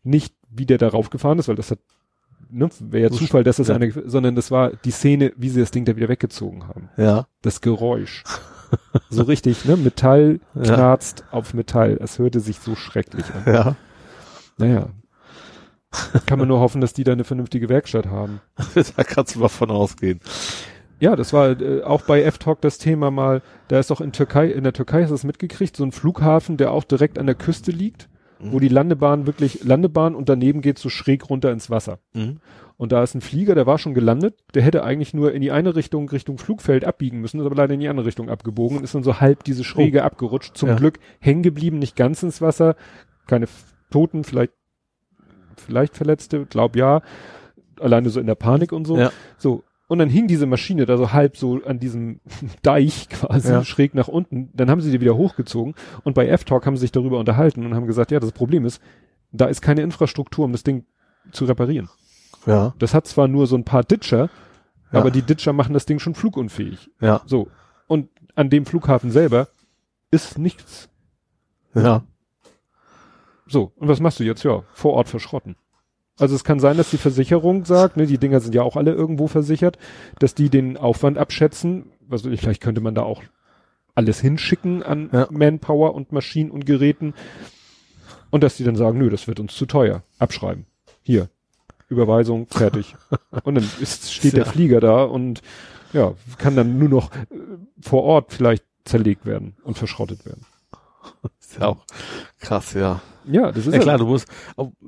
nicht, 0.04 0.36
wie 0.50 0.66
der 0.66 0.78
darauf 0.78 1.10
gefahren 1.10 1.40
ist, 1.40 1.48
weil 1.48 1.56
das 1.56 1.72
hat, 1.72 1.80
ne, 2.50 2.70
wäre 2.80 3.12
ja 3.12 3.12
Zufall, 3.12 3.44
dass 3.44 3.58
das 3.58 3.68
ja. 3.68 3.76
eine, 3.76 3.92
sondern 4.06 4.36
das 4.36 4.52
war 4.52 4.72
die 4.72 4.92
Szene, 4.92 5.34
wie 5.38 5.50
sie 5.50 5.60
das 5.60 5.72
Ding 5.72 5.86
da 5.86 5.96
wieder 5.96 6.10
weggezogen 6.10 6.68
haben. 6.68 6.90
Ja. 6.98 7.28
Das 7.42 7.62
Geräusch. 7.62 8.24
so 9.10 9.24
richtig, 9.24 9.66
ne, 9.66 9.78
Metall 9.78 10.40
Ja. 10.56 10.62
knarzt 10.62 11.24
auf 11.32 11.54
Metall. 11.54 11.98
Es 12.02 12.20
hörte 12.20 12.40
sich 12.40 12.60
so 12.60 12.76
schrecklich 12.76 13.26
an. 13.34 13.54
Ja. 13.54 13.76
Naja. 14.58 14.90
Kann 16.28 16.38
man 16.38 16.48
nur 16.48 16.60
hoffen, 16.60 16.82
dass 16.82 16.94
die 16.94 17.04
da 17.04 17.14
eine 17.14 17.24
vernünftige 17.24 17.68
Werkstatt 17.68 18.06
haben. 18.08 18.42
da 18.96 19.04
kannst 19.04 19.36
du 19.36 19.40
mal 19.40 19.48
von 19.48 19.72
ausgehen. 19.72 20.20
Ja, 21.00 21.16
das 21.16 21.34
war 21.34 21.60
äh, 21.60 21.82
auch 21.82 22.02
bei 22.02 22.22
F-Talk 22.24 22.62
das 22.62 22.78
Thema 22.78 23.10
mal, 23.10 23.42
da 23.70 23.80
ist 23.80 23.90
doch 23.90 24.02
in 24.02 24.12
Türkei, 24.12 24.48
in 24.48 24.64
der 24.64 24.74
Türkei 24.74 25.02
hast 25.02 25.10
du 25.10 25.16
das 25.16 25.24
mitgekriegt, 25.24 25.76
so 25.76 25.84
ein 25.84 25.92
Flughafen, 25.92 26.58
der 26.58 26.72
auch 26.72 26.84
direkt 26.84 27.18
an 27.18 27.26
der 27.26 27.36
Küste 27.36 27.72
liegt, 27.72 28.10
wo 28.42 28.60
die 28.60 28.70
Landebahn 28.70 29.28
wirklich, 29.28 29.64
Landebahn 29.64 30.16
und 30.16 30.30
daneben 30.30 30.62
geht 30.62 30.80
so 30.80 30.90
schräg 30.90 31.30
runter 31.30 31.52
ins 31.52 31.70
Wasser. 31.70 32.00
Mhm. 32.14 32.38
Und 32.78 32.94
da 32.94 33.04
ist 33.04 33.14
ein 33.14 33.22
Flieger, 33.22 33.56
der 33.56 33.66
war 33.66 33.78
schon 33.78 33.94
gelandet, 33.94 34.36
der 34.54 34.62
hätte 34.62 34.84
eigentlich 34.84 35.14
nur 35.14 35.34
in 35.34 35.42
die 35.42 35.52
eine 35.52 35.76
Richtung, 35.76 36.08
Richtung 36.10 36.38
Flugfeld 36.38 36.86
abbiegen 36.86 37.20
müssen, 37.20 37.40
ist 37.42 37.46
aber 37.46 37.56
leider 37.56 37.74
in 37.74 37.82
die 37.82 37.90
andere 37.90 38.06
Richtung 38.06 38.30
abgebogen 38.30 38.78
und 38.78 38.84
ist 38.86 38.96
dann 38.96 39.04
so 39.04 39.20
halb 39.20 39.44
diese 39.44 39.66
Schräge 39.66 40.04
abgerutscht. 40.04 40.56
Zum 40.56 40.70
Ja. 40.70 40.76
Glück 40.76 41.00
hängen 41.20 41.44
geblieben, 41.44 41.80
nicht 41.80 41.98
ganz 41.98 42.24
ins 42.24 42.42
Wasser, 42.42 42.76
keine 43.28 43.48
Toten, 43.92 44.24
vielleicht, 44.24 44.54
vielleicht 45.58 45.98
Verletzte, 45.98 46.46
glaub 46.46 46.78
ja, 46.78 47.02
alleine 47.80 48.10
so 48.10 48.20
in 48.20 48.28
der 48.28 48.36
Panik 48.36 48.72
und 48.72 48.86
so. 48.86 48.98
Ja. 48.98 49.12
So. 49.38 49.64
Und 49.90 49.98
dann 50.00 50.08
hing 50.10 50.28
diese 50.28 50.46
Maschine 50.46 50.86
da 50.86 50.96
so 50.98 51.12
halb 51.12 51.36
so 51.36 51.62
an 51.66 51.80
diesem 51.80 52.22
Deich 52.62 53.10
quasi 53.10 53.52
Ja. 53.52 53.66
schräg 53.66 53.96
nach 53.96 54.08
unten. 54.08 54.50
Dann 54.54 54.70
haben 54.70 54.80
sie 54.82 54.92
die 54.92 55.02
wieder 55.02 55.18
hochgezogen 55.18 55.74
und 56.04 56.14
bei 56.14 56.28
F-Talk 56.30 56.66
haben 56.66 56.78
sie 56.78 56.82
sich 56.82 56.92
darüber 56.94 57.20
unterhalten 57.20 57.66
und 57.66 57.74
haben 57.76 57.88
gesagt, 57.88 58.12
ja, 58.12 58.20
das 58.22 58.32
Problem 58.32 58.66
ist, 58.66 58.82
da 59.32 59.46
ist 59.48 59.62
keine 59.62 59.82
Infrastruktur, 59.82 60.46
um 60.46 60.52
das 60.54 60.64
Ding 60.64 60.86
zu 61.32 61.46
reparieren. 61.46 61.90
Ja. 62.46 62.74
Das 62.80 62.94
hat 62.94 63.08
zwar 63.08 63.28
nur 63.28 63.48
so 63.48 63.56
ein 63.58 63.66
paar 63.66 63.84
Ditcher, 63.84 64.30
Ja. 64.94 65.00
aber 65.00 65.12
die 65.12 65.24
Ditcher 65.24 65.54
machen 65.54 65.74
das 65.74 65.86
Ding 65.86 66.00
schon 66.00 66.14
flugunfähig. 66.16 66.90
Ja. 67.02 67.22
So. 67.26 67.50
Und 67.88 68.10
an 68.36 68.50
dem 68.52 68.66
Flughafen 68.68 69.10
selber 69.12 69.48
ist 70.12 70.38
nichts. 70.38 70.88
Ja. 71.74 72.04
So. 73.48 73.72
Und 73.76 73.88
was 73.88 74.00
machst 74.00 74.20
du 74.20 74.24
jetzt? 74.24 74.44
Ja, 74.44 74.62
vor 74.74 74.94
Ort 74.94 75.10
verschrotten. 75.10 75.56
Also 76.20 76.36
es 76.36 76.44
kann 76.44 76.60
sein, 76.60 76.78
dass 76.78 76.90
die 76.92 76.98
Versicherung 76.98 77.66
sagt, 77.66 77.98
ne, 77.98 78.06
die 78.06 78.18
Dinger 78.18 78.40
sind 78.42 78.54
ja 78.54 78.62
auch 78.64 78.76
alle 78.76 78.92
irgendwo 78.94 79.28
versichert, 79.28 79.78
dass 80.20 80.36
die 80.36 80.50
den 80.50 80.78
Aufwand 80.78 81.18
abschätzen. 81.18 81.92
Ich, 82.12 82.42
vielleicht 82.42 82.62
könnte 82.62 82.82
man 82.82 82.96
da 82.96 83.04
auch 83.04 83.24
alles 83.96 84.20
hinschicken 84.20 84.84
an 84.84 85.10
Ja. 85.12 85.28
Manpower 85.32 85.94
und 85.96 86.12
Maschinen 86.12 86.52
und 86.52 86.66
Geräten. 86.66 87.14
Und 88.32 88.44
dass 88.44 88.58
die 88.58 88.64
dann 88.64 88.76
sagen, 88.76 88.98
nö, 89.00 89.10
das 89.10 89.28
wird 89.28 89.40
uns 89.40 89.56
zu 89.56 89.66
teuer. 89.66 90.04
Abschreiben. 90.20 90.66
Hier. 91.02 91.30
Überweisung, 91.88 92.48
fertig. 92.48 92.96
und 93.44 93.56
dann 93.56 93.68
ist, 93.82 94.14
steht 94.14 94.34
der 94.34 94.46
Ja. 94.46 94.52
Flieger 94.52 94.80
da 94.80 95.04
und 95.04 95.42
ja, 95.94 96.14
kann 96.38 96.56
dann 96.56 96.78
nur 96.78 96.90
noch 96.90 97.12
äh, 97.12 97.18
vor 97.82 98.04
Ort 98.04 98.32
vielleicht 98.34 98.64
zerlegt 98.86 99.26
werden 99.26 99.56
und 99.64 99.78
verschrottet 99.78 100.26
werden. 100.26 100.46
Ist 101.40 101.58
ja 101.60 101.68
auch 101.68 101.86
krass, 102.40 102.74
ja. 102.74 103.02
Ja, 103.26 103.52
das 103.52 103.68
ist 103.68 103.74
Ja 103.74 103.80
klar, 103.80 103.98
du 103.98 104.06
musst, 104.06 104.28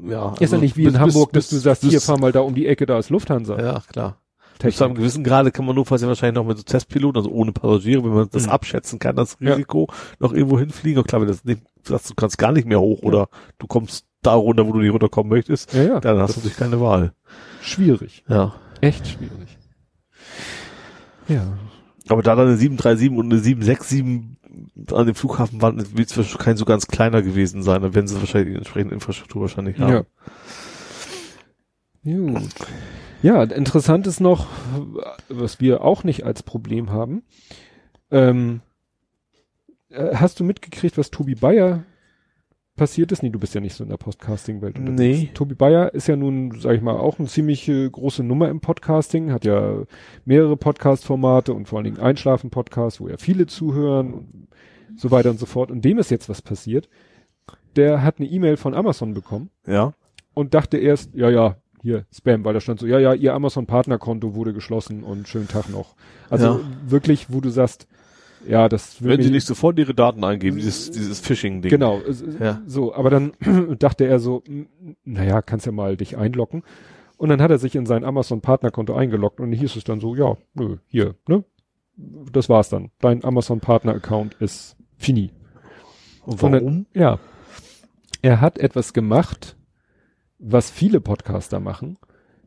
ja. 0.08 0.34
Ist 0.40 0.52
ja 0.54 0.58
nicht 0.60 0.76
wie 0.78 0.86
bis- 0.86 0.94
in 0.94 1.00
Hamburg, 1.00 1.32
bis- 1.32 1.50
dass 1.50 1.58
du 1.58 1.64
sagst, 1.64 1.82
bis- 1.82 1.92
hier 1.92 2.02
fahr 2.02 2.20
mal 2.20 2.32
da 2.32 2.40
um 2.42 2.56
die 2.56 2.66
Ecke, 2.68 2.86
da 2.86 2.98
ist 2.98 3.10
Lufthansa. 3.10 3.60
Ja, 3.62 3.82
klar. 3.92 4.18
Bis 4.60 4.76
zu 4.78 4.84
einem 4.84 4.92
Technik. 4.94 4.98
gewissen 4.98 5.24
Grade 5.24 5.52
kann 5.52 5.66
man 5.66 5.76
notfalls 5.76 6.02
ja 6.04 6.08
wahrscheinlich 6.08 6.36
noch 6.36 6.46
mit 6.46 6.58
so 6.58 6.64
Testpiloten, 6.64 7.18
also 7.18 7.32
ohne 7.32 7.52
Passagiere, 7.52 8.04
wenn 8.04 8.12
man 8.14 8.30
das 8.32 8.46
Mhm. 8.46 8.52
abschätzen 8.52 9.00
kann, 9.00 9.16
das 9.16 9.38
Ja. 9.40 9.52
Risiko, 9.54 9.88
noch 10.20 10.34
irgendwo 10.34 10.60
hinfliegen. 10.60 11.00
Und 11.02 11.08
klar, 11.08 11.22
wenn 11.22 11.28
das 11.28 11.44
nicht, 11.46 11.62
sagst, 11.84 12.10
du 12.12 12.14
kannst 12.16 12.38
gar 12.38 12.52
nicht 12.52 12.68
mehr 12.68 12.80
hoch 12.80 13.02
oder 13.02 13.28
du 13.58 13.66
kommst 13.68 14.06
da 14.22 14.34
runter, 14.36 14.68
wo 14.68 14.72
du 14.74 14.80
nicht 14.80 14.94
runterkommen 14.94 15.30
möchtest, 15.32 15.74
Ja, 15.74 15.84
ja. 15.84 16.00
dann 16.00 16.20
hast 16.20 16.30
das 16.30 16.36
du 16.36 16.40
natürlich 16.42 16.58
keine 16.58 16.80
Wahl. 16.80 17.14
schwierig. 17.62 18.24
Ja. 18.28 18.54
Echt 18.82 19.08
schwierig. 19.08 19.58
Ja. 21.28 21.58
Aber 22.10 22.22
da 22.22 22.36
dann 22.36 22.48
eine 22.48 22.58
737 22.58 23.10
und 23.12 23.32
eine 23.32 23.40
767 23.42 24.38
an 24.92 25.06
dem 25.06 25.16
Flughafen 25.16 25.62
waren, 25.62 25.78
wird 25.98 26.10
es 26.10 26.18
wahrscheinlich 26.18 26.38
kein 26.38 26.58
so 26.58 26.66
ganz 26.66 26.88
kleiner 26.88 27.22
gewesen 27.22 27.64
sein, 27.64 27.82
dann 27.82 27.94
werden 27.94 28.08
sie 28.08 28.20
wahrscheinlich 28.20 28.54
die 28.54 28.58
entsprechende 28.58 28.96
Infrastruktur 28.96 29.42
wahrscheinlich 29.42 29.80
haben. 29.80 29.94
Ja. 29.94 30.04
Gut. 32.04 32.50
Ja, 33.24 33.44
interessant 33.44 34.08
ist 34.08 34.20
noch, 34.20 34.48
was 35.30 35.60
wir 35.60 35.84
auch 35.84 36.04
nicht 36.04 36.26
als 36.26 36.42
Problem 36.42 36.90
haben. 36.90 37.24
Ähm, 38.10 38.62
äh, 39.90 40.16
hast 40.16 40.40
du 40.40 40.44
mitgekriegt, 40.44 40.98
was 40.98 41.12
Tobi 41.12 41.36
Bayer 41.36 41.84
passiert 42.76 43.12
ist? 43.12 43.22
Nee, 43.24 43.30
du 43.30 43.40
bist 43.40 43.54
ja 43.54 43.62
nicht 43.62 43.76
so 43.76 43.84
in 43.84 43.90
der 43.90 43.98
Podcasting-Welt. 43.98 44.80
unterwegs. 44.80 45.20
Nee. 45.20 45.30
Tobi 45.34 45.56
Bayer 45.56 45.94
ist 45.94 46.08
ja 46.08 46.16
nun, 46.16 46.60
sag 46.60 46.76
ich 46.76 46.82
mal, 46.82 46.96
auch 46.98 47.20
eine 47.20 47.28
ziemlich 47.28 47.68
äh, 47.68 47.90
große 47.90 48.24
Nummer 48.24 48.50
im 48.50 48.60
Podcasting, 48.62 49.32
hat 49.32 49.46
ja 49.46 49.84
mehrere 50.26 50.58
Podcast-Formate 50.58 51.54
und 51.54 51.68
vor 51.68 51.78
allen 51.80 51.86
Dingen 51.86 52.00
Einschlafen-Podcast, 52.00 53.00
wo 53.02 53.08
ja 53.08 53.18
viele 53.18 53.46
zuhören 53.48 54.14
und 54.14 54.48
so 54.96 55.12
weiter 55.12 55.30
und 55.30 55.40
so 55.40 55.46
fort. 55.46 55.72
Und 55.72 55.84
dem 55.86 55.98
ist 56.00 56.12
jetzt 56.12 56.30
was 56.30 56.42
passiert. 56.42 56.90
Der 57.76 58.04
hat 58.04 58.20
eine 58.20 58.28
E-Mail 58.28 58.58
von 58.58 58.74
Amazon 58.74 59.14
bekommen 59.14 59.50
Ja. 59.66 59.94
und 60.34 60.54
dachte 60.54 60.78
erst, 60.78 61.14
ja, 61.14 61.30
ja, 61.30 61.58
hier, 61.82 62.06
Spam, 62.14 62.44
weil 62.46 62.54
da 62.54 62.60
stand 62.60 62.80
so, 62.80 62.86
ja, 62.86 63.00
ja, 63.00 63.14
ihr 63.14 63.34
Amazon-Partnerkonto 63.34 64.36
wurde 64.36 64.54
geschlossen 64.54 65.04
und 65.04 65.28
schönen 65.28 65.48
Tag 65.48 65.70
noch. 65.70 65.96
Also 66.30 66.46
Ja. 66.46 66.60
wirklich, 66.88 67.32
wo 67.34 67.42
du 67.42 67.50
sagst, 67.50 67.88
ja, 68.48 68.70
das 68.70 69.04
Wenn 69.04 69.22
sie 69.22 69.30
nicht 69.32 69.46
sofort 69.48 69.78
ihre 69.80 69.94
Daten 69.94 70.24
eingeben, 70.24 70.58
dieses, 70.58 70.92
dieses 70.92 71.20
Phishing-Ding. 71.20 71.70
Genau, 71.70 72.02
Ja. 72.40 72.62
so, 72.66 72.94
aber 72.96 73.10
dann 73.10 73.34
dachte 73.80 74.06
er 74.06 74.20
so, 74.20 74.44
m, 74.48 74.68
naja, 75.04 75.42
kannst 75.42 75.66
ja 75.66 75.72
mal 75.72 75.98
dich 75.98 76.18
einloggen. 76.18 76.64
Und 77.18 77.30
dann 77.30 77.42
hat 77.42 77.52
er 77.52 77.60
sich 77.60 77.76
in 77.76 77.86
sein 77.86 78.04
Amazon-Partnerkonto 78.04 78.96
eingeloggt 78.96 79.40
und 79.40 79.52
hieß 79.52 79.76
es 79.76 79.84
dann 79.84 80.00
so, 80.00 80.16
ja, 80.16 80.38
nö, 80.56 80.78
hier, 80.88 81.16
ne? 81.28 81.44
Das 82.32 82.50
war's 82.50 82.70
dann. 82.70 82.90
Dein 83.00 83.24
Amazon-Partner-Account 83.24 84.36
ist 84.40 84.76
fini. 84.98 85.32
Und 86.26 86.34
Und 86.34 86.42
warum? 86.42 86.66
dann, 86.66 86.86
ja. 86.94 87.20
Er 88.24 88.42
hat 88.42 88.58
etwas 88.58 88.94
gemacht, 88.94 89.56
was 90.40 90.72
viele 90.72 91.00
Podcaster 91.00 91.60
machen, 91.60 91.98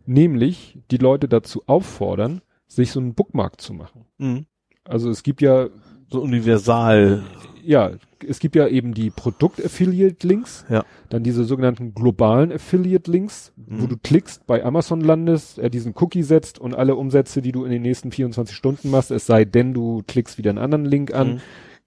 nämlich 0.07 0.79
die 0.91 0.97
Leute 0.97 1.29
dazu 1.29 1.63
auffordern, 1.67 2.43
sich 2.67 2.91
so 2.91 2.99
einen 3.01 3.15
Bookmark 3.15 3.61
zu 3.61 3.75
machen. 3.75 4.07
Mhm. 4.19 4.47
Also 4.85 5.11
es 5.11 5.23
gibt 5.23 5.41
ja, 5.43 5.69
So 6.11 6.21
universal. 6.23 7.23
ja, 7.65 7.93
es 8.27 8.39
gibt 8.39 8.55
ja 8.57 8.67
eben 8.69 8.95
die 8.95 9.11
Produkt-Affiliate-Links, 9.11 10.67
Ja. 10.69 10.85
dann 11.09 11.23
diese 11.23 11.45
sogenannten 11.45 11.95
globalen 11.95 12.53
Affiliate-Links, 12.53 13.53
wo 13.57 13.85
Mhm. 13.85 13.89
du 13.89 13.97
klickst, 14.03 14.47
bei 14.47 14.65
Amazon 14.65 15.01
landest, 15.01 15.59
er 15.59 15.71
diesen 15.71 15.95
Cookie 15.97 16.23
setzt 16.23 16.59
und 16.59 16.75
alle 16.75 16.97
Umsätze, 16.97 17.43
die 17.43 17.53
du 17.53 17.65
in 17.65 17.71
den 17.71 17.83
nächsten 17.83 18.11
24 18.11 18.55
Stunden 18.57 18.91
machst, 18.91 19.11
es 19.11 19.27
sei 19.27 19.45
denn, 19.45 19.75
du 19.75 20.03
klickst 20.07 20.39
wieder 20.39 20.51
einen 20.51 20.59
anderen 20.59 20.85
Link 20.85 21.15
an, 21.15 21.35
Mhm. 21.35 21.41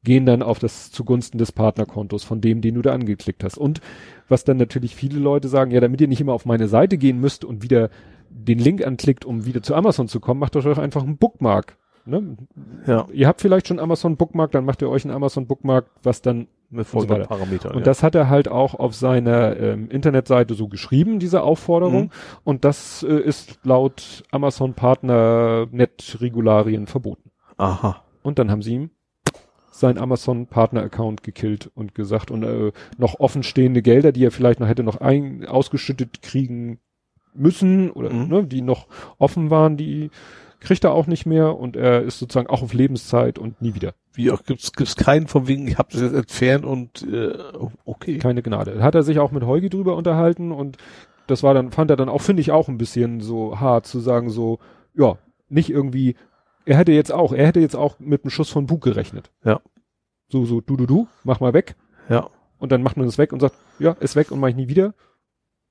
gehen 0.04 0.26
dann 0.26 0.42
auf 0.42 0.60
das 0.60 0.92
zugunsten 0.92 1.38
des 1.38 1.52
Partnerkontos 1.52 2.24
von 2.24 2.40
dem, 2.42 2.62
den 2.62 2.76
du 2.76 2.82
da 2.82 2.94
angeklickt 2.94 3.44
hast. 3.44 3.58
Und 3.58 3.82
was 4.30 4.44
dann 4.44 4.58
natürlich 4.58 4.96
viele 4.96 5.20
Leute 5.20 5.48
sagen, 5.50 5.72
ja, 5.72 5.80
damit 5.82 6.02
ihr 6.02 6.08
nicht 6.08 6.22
immer 6.22 6.34
auf 6.34 6.46
meine 6.46 6.68
Seite 6.68 6.98
gehen 6.98 7.20
müsst 7.20 7.44
und 7.46 7.62
wieder 7.64 7.90
den 8.30 8.60
Link 8.60 8.86
anklickt, 8.86 9.26
um 9.26 9.46
wieder 9.46 9.62
zu 9.64 9.76
Amazon 9.76 10.08
zu 10.08 10.20
kommen, 10.20 10.40
macht 10.40 10.56
euch 10.56 10.66
einfach 10.80 11.04
einen 11.04 11.18
Bookmark. 11.18 11.78
Ne? 12.08 12.38
Ja. 12.86 13.06
Ihr 13.12 13.28
habt 13.28 13.42
vielleicht 13.42 13.68
schon 13.68 13.80
Amazon 13.80 14.18
Bookmark, 14.18 14.52
dann 14.52 14.66
macht 14.66 14.82
ihr 14.82 14.90
euch 14.90 15.06
einen 15.06 15.14
Amazon 15.14 15.46
Bookmark, 15.48 15.86
was 16.04 16.22
dann 16.22 16.48
Mit 16.70 16.88
so 16.88 17.00
folgenden 17.00 17.20
weiter. 17.20 17.28
Parametern. 17.30 17.72
und 17.74 17.80
ja. 17.80 17.84
das 17.86 18.04
hat 18.04 18.16
er 18.16 18.30
halt 18.30 18.48
auch 18.48 18.74
auf 18.76 18.96
seiner 18.96 19.58
ähm, 19.58 19.90
Internetseite 19.90 20.54
so 20.54 20.68
geschrieben, 20.68 21.20
diese 21.20 21.44
Aufforderung. 21.44 22.04
Mhm. 22.06 22.10
Und 22.44 22.66
das 22.66 23.04
äh, 23.04 23.20
ist 23.20 23.60
laut 23.64 24.24
Amazon 24.32 24.74
Partner 24.74 25.68
Net-Regularien 25.72 26.88
verboten. 26.88 27.32
Aha. 27.58 28.02
Und 28.24 28.40
dann 28.40 28.52
haben 28.52 28.62
sie 28.62 28.74
ihm 28.76 28.90
sein 29.72 30.00
Amazon 30.00 30.48
Partner 30.48 30.82
Account 30.82 31.22
gekillt 31.22 31.70
und 31.76 31.94
gesagt 31.94 32.32
und 32.32 32.42
äh, 32.44 32.72
noch 32.98 33.20
offenstehende 33.20 33.82
Gelder, 33.84 34.12
die 34.12 34.26
er 34.26 34.32
vielleicht 34.32 34.60
noch 34.60 34.68
hätte 34.68 34.82
noch 34.84 35.02
ein, 35.02 35.46
ausgeschüttet 35.46 36.24
kriegen 36.24 36.80
müssen 37.36 37.92
oder 37.92 38.12
Mhm. 38.12 38.28
ne, 38.28 38.44
die 38.46 38.64
noch 38.64 38.88
offen 39.20 39.52
waren, 39.52 39.78
die 39.78 40.10
kriegt 40.60 40.84
er 40.84 40.94
auch 40.94 41.08
nicht 41.08 41.26
mehr 41.26 41.58
und 41.58 41.76
er 41.76 42.02
ist 42.02 42.20
sozusagen 42.20 42.48
auch 42.48 42.62
auf 42.62 42.74
Lebenszeit 42.74 43.38
und 43.40 43.62
nie 43.62 43.76
wieder. 43.76 43.94
Wie 44.14 44.32
auch 44.32 44.44
gibt's 44.44 44.74
gibt's 44.74 44.96
keinen 44.96 45.28
von 45.28 45.48
wegen, 45.48 45.68
ich 45.68 45.78
habe 45.78 45.90
das 45.92 46.02
jetzt 46.02 46.16
entfernt 46.16 46.66
und 46.66 47.04
äh, 47.04 47.38
okay. 47.86 48.18
Keine 48.18 48.42
Gnade. 48.42 48.82
Hat 48.82 48.96
er 48.96 49.04
sich 49.04 49.20
auch 49.20 49.32
mit 49.32 49.44
Heugi 49.46 49.70
drüber 49.70 49.96
unterhalten 49.96 50.52
und 50.52 50.78
das 51.28 51.44
war 51.44 51.54
dann, 51.54 51.72
fand 51.72 51.92
er 51.92 51.98
dann 51.98 52.10
auch, 52.10 52.22
finde 52.22 52.42
ich 52.42 52.52
auch 52.52 52.68
ein 52.68 52.78
bisschen 52.78 53.22
so 53.22 53.60
hart 53.60 53.86
zu 53.86 54.00
sagen, 54.00 54.30
so, 54.30 54.60
ja, 54.96 55.18
nicht 55.50 55.70
irgendwie, 55.70 56.16
er 56.66 56.78
hätte 56.78 56.94
jetzt 56.94 57.12
auch, 57.12 57.34
er 57.34 57.48
hätte 57.48 57.60
jetzt 57.60 57.76
auch 57.76 58.00
mit 58.00 58.24
einem 58.24 58.32
Schuss 58.32 58.50
von 58.50 58.66
Bug 58.66 58.82
gerechnet. 58.82 59.32
Ja. 59.44 59.62
So, 60.30 60.46
so, 60.46 60.62
du, 60.62 60.78
du, 60.78 60.86
du, 60.86 61.08
mach 61.24 61.40
mal 61.40 61.54
weg. 61.54 61.76
Ja. 62.10 62.30
Und 62.58 62.72
dann 62.72 62.82
macht 62.82 62.98
man 62.98 63.08
es 63.08 63.18
weg 63.18 63.34
und 63.34 63.40
sagt, 63.40 63.56
ja, 63.80 63.92
ist 64.00 64.16
weg 64.16 64.32
und 64.32 64.40
mach 64.40 64.48
ich 64.48 64.56
nie 64.56 64.68
wieder. 64.68 64.94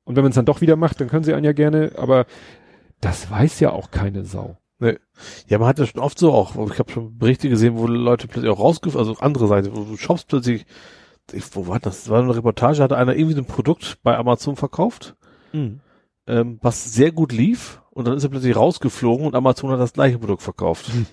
Und 0.04 0.14
wenn 0.16 0.22
man 0.22 0.30
es 0.30 0.36
dann 0.36 0.46
doch 0.46 0.60
wieder 0.60 0.76
macht, 0.76 1.00
dann 1.00 1.08
können 1.08 1.24
sie 1.24 1.34
einen 1.34 1.44
ja 1.44 1.52
gerne, 1.52 1.92
aber 1.96 2.26
das 3.00 3.30
weiß 3.30 3.60
ja 3.60 3.70
auch 3.70 3.90
keine 3.90 4.24
Sau. 4.24 4.56
Nee. 4.78 4.98
Ja, 5.48 5.58
man 5.58 5.68
hat 5.68 5.78
ja 5.78 5.86
schon 5.86 6.00
oft 6.00 6.18
so 6.18 6.32
auch, 6.32 6.54
ich 6.70 6.78
habe 6.78 6.92
schon 6.92 7.16
Berichte 7.18 7.48
gesehen, 7.48 7.76
wo 7.78 7.86
Leute 7.86 8.28
plötzlich 8.28 8.50
auch 8.52 8.58
rausgef, 8.58 8.94
also 8.96 9.16
andere 9.18 9.46
Seite, 9.48 9.74
wo 9.74 9.84
du 9.84 9.96
shops 9.96 10.24
plötzlich, 10.24 10.66
ich, 11.32 11.44
wo 11.56 11.66
war 11.66 11.80
das? 11.80 12.02
Das 12.02 12.10
war 12.10 12.22
eine 12.22 12.36
Reportage, 12.36 12.82
hatte 12.82 12.96
einer 12.96 13.16
irgendwie 13.16 13.38
ein 13.38 13.46
Produkt 13.46 13.98
bei 14.02 14.16
Amazon 14.16 14.56
verkauft, 14.56 15.16
Mhm. 15.52 15.80
ähm, 16.26 16.58
was 16.60 16.92
sehr 16.92 17.10
gut 17.12 17.32
lief 17.32 17.80
und 17.90 18.06
dann 18.06 18.16
ist 18.16 18.24
er 18.24 18.28
plötzlich 18.30 18.54
rausgeflogen 18.54 19.26
und 19.26 19.34
Amazon 19.34 19.70
hat 19.70 19.80
das 19.80 19.94
gleiche 19.94 20.18
Produkt 20.18 20.42
verkauft. 20.42 20.88
Hm. 20.92 21.06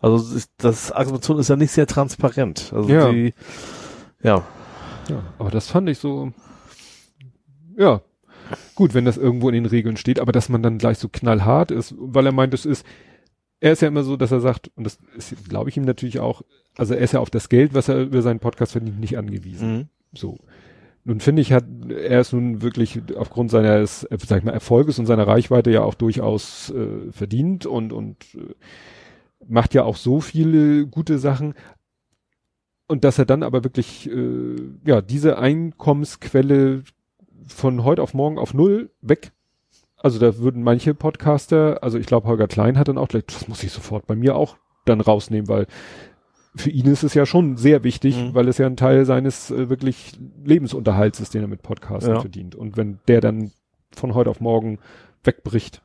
Also 0.00 0.36
ist, 0.36 0.52
das 0.58 0.92
Amazon 0.92 1.40
ist 1.40 1.48
ja 1.48 1.56
nicht 1.56 1.72
sehr 1.72 1.88
transparent. 1.88 2.72
Also 2.72 2.88
Ja. 2.88 3.10
die, 3.10 3.34
ja, 4.22 4.44
Ja, 5.08 5.22
aber 5.40 5.50
das 5.50 5.66
fand 5.68 5.88
ich 5.88 5.98
so, 5.98 6.30
ja, 7.76 8.00
gut, 8.74 8.94
wenn 8.94 9.04
das 9.04 9.16
irgendwo 9.16 9.48
in 9.48 9.54
den 9.54 9.66
Regeln 9.66 9.96
steht, 9.96 10.20
aber 10.20 10.32
dass 10.32 10.48
man 10.48 10.62
dann 10.62 10.78
gleich 10.78 10.98
so 10.98 11.08
knallhart 11.08 11.70
ist, 11.70 11.94
weil 11.98 12.26
er 12.26 12.32
meint, 12.32 12.54
es 12.54 12.64
ist, 12.66 12.84
er 13.60 13.72
ist 13.72 13.82
ja 13.82 13.88
immer 13.88 14.04
so, 14.04 14.16
dass 14.16 14.30
er 14.30 14.40
sagt, 14.40 14.70
und 14.76 14.84
das 14.84 14.98
glaube 15.48 15.70
ich 15.70 15.76
ihm 15.76 15.84
natürlich 15.84 16.20
auch, 16.20 16.42
also 16.76 16.94
er 16.94 17.00
ist 17.00 17.12
ja 17.12 17.20
auf 17.20 17.30
das 17.30 17.48
Geld, 17.48 17.74
was 17.74 17.88
er 17.88 18.02
über 18.02 18.22
seinen 18.22 18.40
Podcast 18.40 18.72
verdient, 18.72 19.00
nicht 19.00 19.18
angewiesen. 19.18 19.76
mhm. 19.76 19.88
So. 20.12 20.38
Nun 21.04 21.20
finde 21.20 21.42
ich, 21.42 21.52
hat, 21.52 21.64
er 21.88 22.20
ist 22.20 22.32
nun 22.32 22.60
wirklich 22.60 23.00
aufgrund 23.16 23.50
seines, 23.50 24.06
sag 24.26 24.38
ich 24.38 24.44
mal, 24.44 24.52
Erfolges 24.52 24.98
und 24.98 25.06
seiner 25.06 25.26
Reichweite 25.26 25.70
ja 25.70 25.82
auch 25.82 25.94
durchaus 25.94 26.70
äh, 26.70 27.10
verdient 27.12 27.66
und, 27.66 27.92
und 27.92 28.16
äh, 28.34 28.54
macht 29.48 29.74
ja 29.74 29.84
auch 29.84 29.96
so 29.96 30.20
viele 30.20 30.86
gute 30.86 31.18
Sachen. 31.18 31.54
Und 32.88 33.04
dass 33.04 33.18
er 33.18 33.26
dann 33.26 33.42
aber 33.42 33.64
wirklich, 33.64 34.10
äh, 34.10 34.56
ja, 34.84 35.00
diese 35.00 35.38
Einkommensquelle 35.38 36.82
von 37.46 37.84
heute 37.84 38.02
auf 38.02 38.12
morgen 38.14 38.38
auf 38.38 38.52
null 38.54 38.90
weg. 39.00 39.32
Also 40.00 40.18
da 40.18 40.38
würden 40.38 40.62
manche 40.62 40.94
Podcaster, 40.94 41.82
also 41.82 41.98
ich 41.98 42.06
glaube 42.06 42.28
Holger 42.28 42.46
Klein 42.46 42.78
hat 42.78 42.88
dann 42.88 42.98
auch 42.98 43.08
gleich, 43.08 43.24
das 43.26 43.48
muss 43.48 43.62
ich 43.64 43.72
sofort 43.72 44.06
bei 44.06 44.14
mir 44.14 44.36
auch 44.36 44.56
dann 44.84 45.00
rausnehmen, 45.00 45.48
weil 45.48 45.66
für 46.54 46.70
ihn 46.70 46.86
ist 46.86 47.02
es 47.02 47.14
ja 47.14 47.26
schon 47.26 47.56
sehr 47.56 47.84
wichtig, 47.84 48.16
Mhm. 48.16 48.34
weil 48.34 48.48
es 48.48 48.58
ja 48.58 48.66
ein 48.66 48.76
Teil 48.76 49.04
seines 49.04 49.50
äh, 49.50 49.68
wirklich 49.68 50.18
Lebensunterhalts 50.44 51.20
ist, 51.20 51.34
den 51.34 51.42
er 51.42 51.48
mit 51.48 51.62
Podcasten 51.62 52.14
Ja. 52.14 52.20
verdient. 52.20 52.54
Und 52.54 52.76
wenn 52.76 52.98
der 53.08 53.20
dann 53.20 53.50
von 53.94 54.14
heute 54.14 54.30
auf 54.30 54.40
morgen 54.40 54.78
wegbricht. 55.24 55.82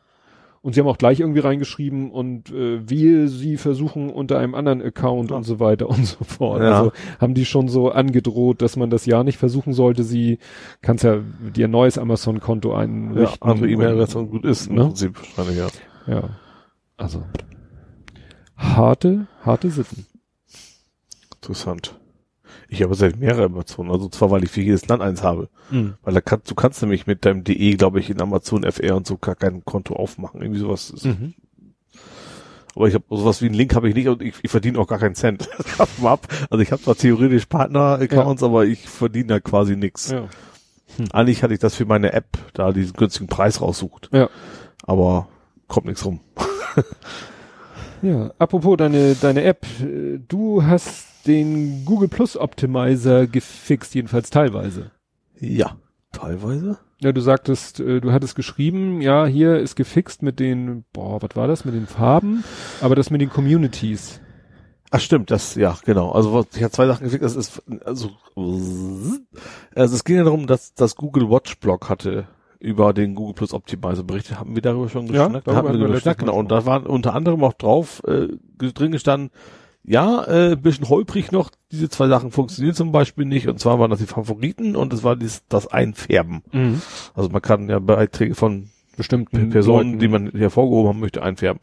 Und 0.63 0.73
sie 0.73 0.79
haben 0.79 0.87
auch 0.87 0.97
gleich 0.97 1.19
irgendwie 1.19 1.41
reingeschrieben 1.41 2.09
und 2.09 2.49
äh, 2.51 2.89
wir 2.89 3.27
sie 3.27 3.57
versuchen 3.57 4.09
unter 4.09 4.39
einem 4.39 4.55
anderen 4.55 4.81
Account 4.81 5.29
Ja. 5.31 5.35
und 5.37 5.43
so 5.43 5.59
weiter 5.59 5.89
und 5.89 6.05
so 6.05 6.23
fort. 6.23 6.61
Ja. 6.61 6.77
Also 6.79 6.91
haben 7.19 7.33
die 7.33 7.43
schon 7.45 7.67
so 7.67 7.91
angedroht, 7.91 8.61
dass 8.61 8.77
man 8.77 8.89
das 8.89 9.05
ja 9.05 9.25
nicht 9.25 9.37
versuchen 9.37 9.73
sollte. 9.73 10.03
Sie 10.05 10.39
kannst 10.81 11.03
ja 11.03 11.17
dir 11.53 11.67
ein 11.67 11.71
neues 11.71 11.97
Amazon-Konto 11.97 12.71
ja 12.71 12.77
einrichten. 12.77 13.41
andere 13.41 13.69
E-Mail-Adresse 13.69 14.17
und 14.17 14.29
gut 14.31 14.45
ist, 14.45 14.67
im 14.67 14.75
Ne? 14.75 14.81
Prinzip 14.85 15.17
wahrscheinlich, 15.35 15.57
ja. 15.57 15.67
Ja. 16.07 16.29
Also 16.95 17.23
harte, 18.55 19.27
harte 19.41 19.69
Sitten. 19.69 20.05
Interessant. 21.41 21.99
Ich 22.73 22.81
habe 22.81 22.95
seit 22.95 23.17
mehrere 23.17 23.45
Amazon, 23.45 23.91
also 23.91 24.09
zwar, 24.09 24.31
weil 24.31 24.43
ich 24.43 24.49
für 24.49 24.61
jedes 24.61 24.87
Land 24.87 25.03
eins 25.03 25.21
habe. 25.21 25.47
Weil 26.01 26.13
da 26.15 26.21
kannst, 26.21 26.49
du 26.49 26.55
kannst 26.55 26.81
nämlich 26.81 27.05
mit 27.05 27.23
deinem 27.23 27.43
DE, 27.43 27.75
glaube 27.75 27.99
ich, 27.99 28.09
in 28.09 28.19
Amazon 28.19 28.63
FR 28.63 28.95
und 28.95 29.05
so 29.05 29.17
gar 29.17 29.35
kein 29.35 29.63
Konto 29.63 29.95
aufmachen. 29.95 30.41
Irgendwie 30.41 30.59
sowas 30.59 30.89
ist. 30.89 31.05
Mhm. 31.05 31.35
Aber 32.75 32.87
ich 32.87 32.95
habe 32.95 33.05
sowas 33.11 33.43
wie 33.43 33.45
einen 33.45 33.53
Link 33.53 33.75
habe 33.75 33.89
ich 33.89 33.93
nicht 33.93 34.07
und 34.07 34.23
ich, 34.23 34.33
ich 34.41 34.49
verdiene 34.49 34.79
auch 34.79 34.87
gar 34.87 34.97
keinen 34.97 35.13
Cent. 35.13 35.47
Also 36.01 36.59
ich 36.63 36.71
habe 36.71 36.81
zwar 36.81 36.95
theoretisch 36.95 37.45
Partner-Accounts, 37.45 38.41
aber 38.41 38.65
ich 38.65 38.89
verdiene 38.89 39.27
da 39.27 39.39
quasi 39.39 39.75
nichts. 39.75 40.09
Ja. 40.09 40.27
Eigentlich 41.11 41.43
hatte 41.43 41.53
ich 41.53 41.59
das 41.59 41.75
für 41.75 41.85
meine 41.85 42.13
App, 42.13 42.39
da 42.55 42.71
diesen 42.71 42.93
günstigen 42.93 43.27
Preis 43.27 43.61
raussucht. 43.61 44.09
Ja. 44.11 44.29
Aber 44.81 45.27
kommt 45.67 45.85
nichts 45.85 46.03
rum. 46.03 46.21
Ja, 48.01 48.33
apropos 48.37 48.75
deine, 48.77 49.15
deine 49.15 49.43
App. 49.43 49.65
Du 50.27 50.63
hast 50.63 51.12
den 51.27 51.85
Google 51.85 52.07
Plus 52.09 52.37
Optimizer 52.37 53.27
gefixt, 53.27 53.95
jedenfalls 53.95 54.29
teilweise. 54.29 54.91
Ja. 55.39 55.77
Teilweise? 56.11 56.77
Ja, 56.99 57.11
du 57.11 57.21
sagtest, 57.21 57.79
äh, 57.79 57.99
du 57.99 58.11
hattest 58.11 58.35
geschrieben, 58.35 59.01
ja, 59.01 59.25
hier 59.25 59.57
ist 59.57 59.75
gefixt 59.75 60.21
mit 60.21 60.39
den, 60.39 60.85
boah, 60.93 61.21
was 61.21 61.35
war 61.35 61.47
das, 61.47 61.65
mit 61.65 61.73
den 61.73 61.87
Farben, 61.87 62.43
aber 62.81 62.95
das 62.95 63.09
mit 63.09 63.19
den 63.19 63.29
Communities. 63.29 64.21
Ach 64.91 64.99
stimmt, 64.99 65.31
das, 65.31 65.55
ja, 65.55 65.75
genau. 65.85 66.11
Also 66.11 66.45
ich 66.53 66.61
habe 66.61 66.71
zwei 66.71 66.85
Sachen 66.85 67.05
gefickt. 67.05 67.23
Das 67.23 67.35
ist, 67.35 67.63
also, 67.83 68.11
also 68.35 69.95
es 69.95 70.03
ging 70.03 70.17
ja 70.17 70.23
darum, 70.23 70.45
dass 70.45 70.75
das 70.75 70.95
Google 70.95 71.29
Watch 71.31 71.57
Blog 71.57 71.89
hatte 71.89 72.27
über 72.59 72.93
den 72.93 73.15
Google 73.15 73.33
Plus 73.33 73.53
Optimizer 73.53 74.03
berichtet. 74.03 74.39
Haben 74.39 74.53
wir 74.53 74.61
darüber 74.61 74.87
schon 74.89 75.07
Ja, 75.07 75.25
geschnackt? 75.25 75.47
darüber 75.47 75.69
haben 75.69 75.79
wir 75.79 75.87
wir 75.87 75.93
geschnackt, 75.95 76.19
genau. 76.19 76.35
Und 76.35 76.51
da 76.51 76.67
waren 76.67 76.85
unter 76.85 77.15
anderem 77.15 77.43
auch 77.43 77.53
drauf 77.53 78.03
äh, 78.05 78.27
drin 78.59 78.91
gestanden, 78.91 79.31
ja, 79.85 80.23
äh, 80.25 80.55
bisschen 80.55 80.87
holprig 80.89 81.31
noch, 81.31 81.51
diese 81.71 81.89
zwei 81.89 82.07
Sachen 82.07 82.31
funktionieren 82.31 82.75
zum 82.75 82.91
Beispiel 82.91 83.25
nicht. 83.25 83.47
Und 83.47 83.59
zwar 83.59 83.79
waren 83.79 83.89
das 83.91 83.99
die 83.99 84.05
Favoriten 84.05 84.75
und 84.75 84.93
es 84.93 85.03
war 85.03 85.15
dies, 85.15 85.43
das 85.49 85.67
Einfärben. 85.67 86.41
Also 87.13 87.29
man 87.29 87.41
kann 87.41 87.69
ja 87.69 87.79
Beiträge 87.79 88.35
von 88.35 88.69
Bestimmten 88.95 89.49
Personen, 89.49 89.93
Leuten. 89.93 89.99
die 89.99 90.07
man 90.07 90.31
hervorgehoben 90.31 90.89
haben 90.89 90.99
möchte, 90.99 91.23
einfärben. 91.23 91.61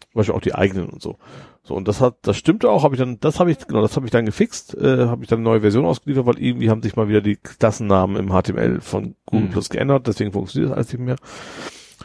Zum 0.00 0.14
Beispiel 0.14 0.34
auch 0.34 0.40
die 0.40 0.54
eigenen 0.54 0.88
und 0.88 1.02
so. 1.02 1.16
So, 1.62 1.74
und 1.74 1.88
das 1.88 2.00
hat, 2.00 2.16
das 2.22 2.36
stimmte 2.36 2.70
auch, 2.70 2.82
habe 2.84 2.94
ich 2.94 2.98
dann, 2.98 3.20
das 3.20 3.38
habe 3.40 3.50
ich, 3.50 3.58
genau, 3.66 3.82
das 3.82 3.96
habe 3.96 4.06
ich 4.06 4.12
dann 4.12 4.26
gefixt, 4.26 4.74
äh, 4.76 5.06
habe 5.06 5.22
ich 5.22 5.28
dann 5.28 5.38
eine 5.38 5.44
neue 5.44 5.60
Version 5.60 5.84
ausgeliefert, 5.86 6.26
weil 6.26 6.38
irgendwie 6.38 6.70
haben 6.70 6.82
sich 6.82 6.96
mal 6.96 7.08
wieder 7.08 7.20
die 7.22 7.36
Klassennamen 7.36 8.16
im 8.16 8.28
HTML 8.30 8.80
von 8.80 9.14
Google 9.26 9.46
Mhm. 9.48 9.50
Plus 9.52 9.70
geändert, 9.70 10.06
deswegen 10.06 10.32
funktioniert 10.32 10.70
das 10.72 10.76
alles 10.76 10.92
nicht 10.92 11.02
mehr. 11.02 11.16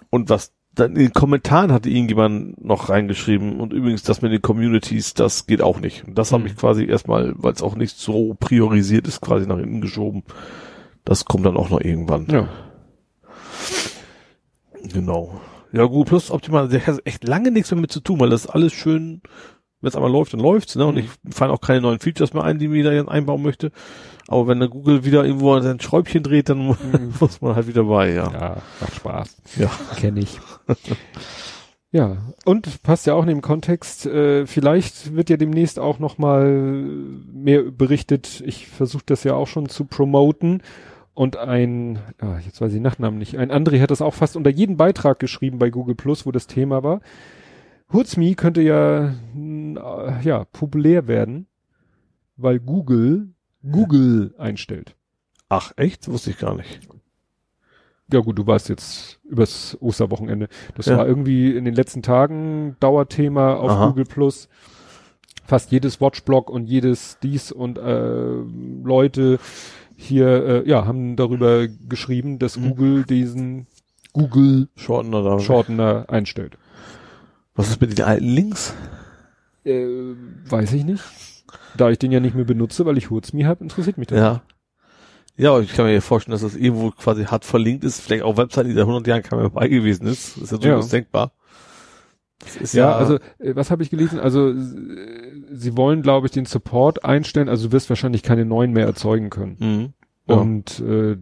Und 0.10 0.30
was 0.30 0.54
dann 0.80 0.92
in 0.96 1.00
den 1.00 1.14
Kommentaren 1.14 1.72
hatte 1.72 1.90
irgendjemand 1.90 2.64
noch 2.64 2.90
reingeschrieben 2.90 3.60
und 3.60 3.74
übrigens 3.74 4.04
das 4.04 4.22
mit 4.22 4.32
den 4.32 4.42
Communities, 4.42 5.14
das 5.14 5.46
geht 5.48 5.62
auch 5.62 5.80
nicht. 5.80 6.06
Und 6.08 6.18
das 6.18 6.32
habe 6.32 6.44
Mhm. 6.44 6.48
ich 6.50 6.56
quasi 6.56 6.86
erstmal, 6.86 7.34
weil 7.36 7.54
es 7.54 7.62
auch 7.62 7.76
nicht 7.76 7.98
so 7.98 8.36
priorisiert 8.40 9.08
ist, 9.08 9.22
quasi 9.22 9.46
nach 9.48 9.58
hinten 9.60 9.82
geschoben. 9.82 10.24
Das 11.06 11.26
kommt 11.26 11.46
dann 11.46 11.58
auch 11.58 11.70
noch 11.70 11.82
irgendwann. 11.82 12.28
Ja. 12.30 12.48
Genau. 14.94 15.40
Ja, 15.72 15.84
Google 15.86 16.06
Plus 16.06 16.32
optimal, 16.32 16.68
der 16.68 16.86
hat 16.88 17.02
echt 17.06 17.28
lange 17.28 17.52
nichts 17.52 17.72
mehr 17.72 17.80
mit 17.80 17.92
zu 17.92 18.00
tun, 18.00 18.20
weil 18.20 18.30
das 18.30 18.48
alles 18.48 18.74
schön, 18.74 19.22
wenn 19.82 19.88
es 19.90 19.96
einmal 19.96 20.12
läuft, 20.12 20.34
dann 20.34 20.40
läuft's, 20.42 20.76
ne? 20.76 20.86
Und 20.86 20.96
Mhm. 20.96 21.02
ich 21.26 21.36
fallen 21.36 21.52
auch 21.52 21.62
keine 21.62 21.82
neuen 21.82 22.00
Features 22.00 22.34
mehr 22.34 22.44
ein, 22.44 22.60
die 22.60 22.68
mir 22.68 22.84
da 22.84 22.92
jetzt 22.92 23.10
einbauen 23.10 23.42
möchte. 23.42 23.72
Aber 24.28 24.48
wenn 24.48 24.60
der 24.60 24.70
Google 24.70 25.06
wieder 25.06 25.26
irgendwo 25.26 25.60
sein 25.62 25.80
Schräubchen 25.80 26.22
dreht, 26.24 26.50
dann 26.50 26.58
mu- 26.60 26.76
muss 27.20 27.42
man 27.42 27.56
halt 27.56 27.68
wieder 27.68 27.84
bei, 27.86 28.12
ja. 28.14 28.32
Ja, 28.32 28.58
macht 28.82 28.96
Spaß. 28.96 29.38
Ja. 29.58 29.72
Kenne 29.98 30.20
ich. 30.20 30.40
ja, 31.92 32.18
und 32.46 32.84
passt 32.84 33.08
ja 33.08 33.16
auch 33.16 33.24
in 33.24 33.30
dem 33.30 33.42
Kontext, 33.42 34.06
äh, 34.06 34.46
vielleicht 34.46 35.16
wird 35.16 35.30
ja 35.32 35.38
demnächst 35.38 35.80
auch 35.80 35.98
noch 36.00 36.18
mal 36.20 36.46
mehr 37.34 37.64
berichtet. 37.64 38.44
Ich 38.46 38.68
versuche 38.68 39.04
das 39.06 39.24
ja 39.24 39.34
auch 39.34 39.48
schon 39.48 39.70
zu 39.70 39.86
promoten. 39.86 40.62
Und 41.16 41.36
ein, 41.36 42.00
ah, 42.22 42.38
jetzt 42.46 42.62
weiß 42.62 42.70
ich 42.70 42.76
den 42.76 42.84
Nachnamen 42.84 43.20
nicht, 43.20 43.38
ein 43.38 43.52
André 43.52 43.82
hat 43.82 43.92
das 43.92 44.02
auch 44.02 44.14
fast 44.14 44.38
unter 44.38 44.50
jeden 44.52 44.78
Beitrag 44.78 45.20
geschrieben 45.20 45.60
bei 45.60 45.70
Google 45.70 45.96
Plus, 45.96 46.26
wo 46.26 46.32
das 46.32 46.48
Thema 46.48 46.82
war. 46.82 47.02
Hurzmi 47.92 48.36
könnte 48.36 48.62
ja, 48.62 49.10
äh, 49.36 50.22
ja, 50.24 50.46
populär 50.46 51.08
werden, 51.08 51.48
weil 52.38 52.60
Google 52.60 53.30
Google 53.70 54.34
einstellt. 54.38 54.96
Ach, 55.50 55.72
echt? 55.76 56.04
Das 56.08 56.14
wusste 56.14 56.30
ich 56.30 56.38
gar 56.38 56.56
nicht. 56.56 56.80
Ja 58.12 58.20
gut, 58.22 58.38
du 58.38 58.48
warst 58.48 58.70
jetzt 58.70 59.20
übers 59.24 59.78
Osterwochenende. 59.82 60.48
Das 60.76 60.86
Ja. 60.86 60.98
war 60.98 61.08
irgendwie 61.08 61.56
in 61.56 61.66
den 61.66 61.74
letzten 61.76 62.02
Tagen 62.02 62.76
Dauerthema 62.80 63.56
auf 63.56 63.72
Aha. 63.72 63.88
Google 63.88 64.06
Plus. 64.06 64.48
Fast 65.46 65.72
jedes 65.72 66.00
Watchblog 66.00 66.50
und 66.50 66.68
jedes 66.68 67.18
dies 67.22 67.52
und 67.52 67.78
äh, 67.80 68.34
Leute 68.84 69.40
hier 69.98 70.28
äh, 70.64 70.70
ja 70.70 70.86
haben 70.86 71.16
darüber 71.18 71.68
geschrieben, 71.68 72.40
dass 72.40 72.56
Mhm. 72.58 72.70
Google 72.70 73.04
diesen 73.04 73.68
Google 74.14 74.70
Shortener. 74.76 75.40
Shortener 75.40 76.06
einstellt. 76.08 76.58
Was 77.60 77.70
ist 77.72 77.82
mit 77.82 77.98
den 77.98 78.06
alten 78.06 78.26
Links? 78.26 78.74
Äh, 79.66 79.86
weiß 80.50 80.72
ich 80.72 80.86
nicht. 80.86 81.04
Da 81.76 81.90
ich 81.90 82.00
den 82.00 82.12
ja 82.14 82.22
nicht 82.22 82.34
mehr 82.34 82.46
benutze, 82.46 82.86
weil 82.86 82.98
ich 82.98 83.10
Hurzmi 83.10 83.44
habe, 83.44 83.62
interessiert 83.64 83.98
mich 83.98 84.08
das. 84.08 84.18
Ja. 84.18 84.42
Ja, 85.36 85.52
aber 85.52 85.62
ich 85.62 85.74
kann 85.74 85.86
mir 85.86 85.94
ja 85.94 86.00
vorstellen, 86.00 86.32
dass 86.32 86.42
das 86.42 86.56
irgendwo 86.56 86.92
quasi 86.92 87.26
hart 87.26 87.44
verlinkt 87.44 87.84
ist, 87.84 88.00
vielleicht 88.00 88.24
auch 88.24 88.38
Webseiten, 88.38 88.70
die 88.70 88.76
seit 88.76 88.84
100 88.84 89.08
Jahren 89.08 89.24
keiner 89.24 89.42
mehr 89.42 89.50
bei 89.50 89.68
gewesen 89.68 90.08
ist. 90.08 90.38
Das 90.38 90.44
ist 90.44 90.52
ja 90.54 90.58
durchaus 90.58 90.90
Ja. 90.92 91.00
denkbar. 91.00 91.34
Ist 92.62 92.74
Ja, 92.74 92.96
also 92.96 93.16
äh, 93.40 93.56
was 93.58 93.72
habe 93.72 93.84
ich 93.84 93.90
gelesen? 93.90 94.22
Also 94.22 94.52
äh, 94.52 94.56
sie 95.52 95.76
wollen, 95.76 96.02
glaube 96.02 96.28
ich, 96.28 96.32
den 96.32 96.46
Support 96.46 97.04
einstellen. 97.04 97.50
Also 97.50 97.68
du 97.68 97.72
wirst 97.74 97.90
wahrscheinlich 97.90 98.24
keine 98.24 98.46
neuen 98.46 98.72
mehr 98.72 98.86
erzeugen 98.86 99.30
können. 99.30 99.58
Mhm. 99.60 99.94
Ja. 100.28 100.36
Und 100.36 100.80
äh, 100.80 101.18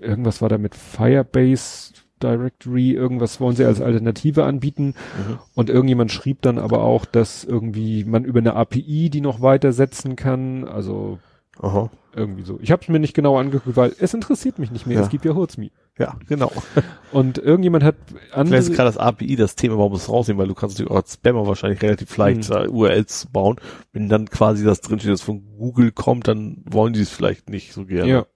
irgendwas 0.00 0.40
war 0.40 0.48
da 0.48 0.56
mit 0.56 0.74
Firebase. 0.74 1.92
Directory, 2.24 2.92
irgendwas 2.92 3.40
wollen 3.40 3.54
sie 3.56 3.64
als 3.64 3.80
Alternative 3.80 4.44
anbieten. 4.44 4.86
Mhm. 4.86 5.38
Und 5.54 5.70
irgendjemand 5.70 6.10
schrieb 6.10 6.42
dann 6.42 6.58
aber 6.58 6.82
auch, 6.82 7.04
dass 7.04 7.44
irgendwie 7.44 8.04
man 8.04 8.24
über 8.24 8.40
eine 8.40 8.56
API 8.56 9.10
die 9.10 9.20
noch 9.20 9.40
weitersetzen 9.42 10.16
kann. 10.16 10.64
Also 10.66 11.18
Aha. 11.60 11.90
irgendwie 12.16 12.42
so. 12.42 12.58
Ich 12.60 12.72
habe 12.72 12.82
es 12.82 12.88
mir 12.88 12.98
nicht 12.98 13.14
genau 13.14 13.38
angeguckt, 13.38 13.76
weil 13.76 13.92
es 13.98 14.14
interessiert 14.14 14.58
mich 14.58 14.70
nicht 14.70 14.86
mehr. 14.86 14.96
Ja. 14.96 15.02
Es 15.02 15.10
gibt 15.10 15.24
ja 15.24 15.34
Hurzmi. 15.34 15.70
Ja, 15.96 16.16
genau. 16.28 16.50
Und 17.12 17.38
irgendjemand 17.38 17.84
hat 17.84 17.94
andere, 18.32 18.46
Vielleicht 18.56 18.70
ist 18.70 18.76
gerade 18.76 18.88
das 18.88 18.98
API 18.98 19.36
das 19.36 19.54
Thema, 19.54 19.78
warum 19.78 19.92
es 19.92 20.08
rausnehmen, 20.08 20.40
weil 20.40 20.48
du 20.48 20.54
kannst 20.54 20.76
natürlich 20.76 20.90
auch 20.90 20.96
als 20.96 21.14
Spammer 21.14 21.46
wahrscheinlich 21.46 21.80
relativ 21.82 22.16
leicht 22.16 22.50
Mhm. 22.50 22.56
äh, 22.56 22.68
URLs 22.68 23.26
bauen. 23.32 23.56
Wenn 23.92 24.08
dann 24.08 24.28
quasi 24.28 24.64
das 24.64 24.80
drinsteht, 24.80 25.12
das 25.12 25.20
von 25.22 25.44
Google 25.56 25.92
kommt, 25.92 26.26
dann 26.26 26.64
wollen 26.68 26.94
die 26.94 27.00
es 27.02 27.10
vielleicht 27.10 27.48
nicht 27.48 27.72
so 27.72 27.84
gerne. 27.84 28.10
Ja. 28.10 28.26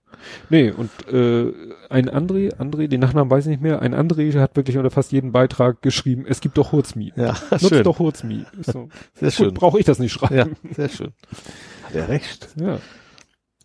Nee, 0.51 0.70
und 0.70 0.91
äh, 1.12 1.53
ein 1.91 2.09
André, 2.11 2.55
André, 2.57 2.89
den 2.89 3.01
Nachnamen 3.01 3.31
weiß 3.31 3.45
ich 3.47 3.51
nicht 3.51 3.62
mehr, 3.62 3.81
ein 3.83 3.95
André 3.95 4.39
hat 4.41 4.57
wirklich 4.57 4.77
unter 4.77 4.91
fast 4.91 5.12
jeden 5.12 5.33
Beitrag 5.33 5.81
geschrieben, 5.83 6.25
es 6.28 6.41
gibt 6.41 6.59
doch 6.59 6.73
Hurzmi. 6.73 7.12
Ja, 7.17 7.35
Nutzt 7.51 7.69
schön. 7.69 7.85
doch 7.85 7.99
Hurzmi. 7.99 8.45
So, 8.62 8.89
Sehr 9.15 9.31
schön. 9.31 9.47
gut, 9.49 9.55
brauche 9.55 9.78
ich 9.78 9.85
das 9.87 9.99
nicht 9.99 10.20
Ja, 10.20 10.28
schreiben. 10.28 10.57
sehr 10.73 10.89
schön. 10.89 11.12
Hat 11.85 11.95
er 11.95 12.09
recht. 12.09 12.49
Ja. 12.57 12.78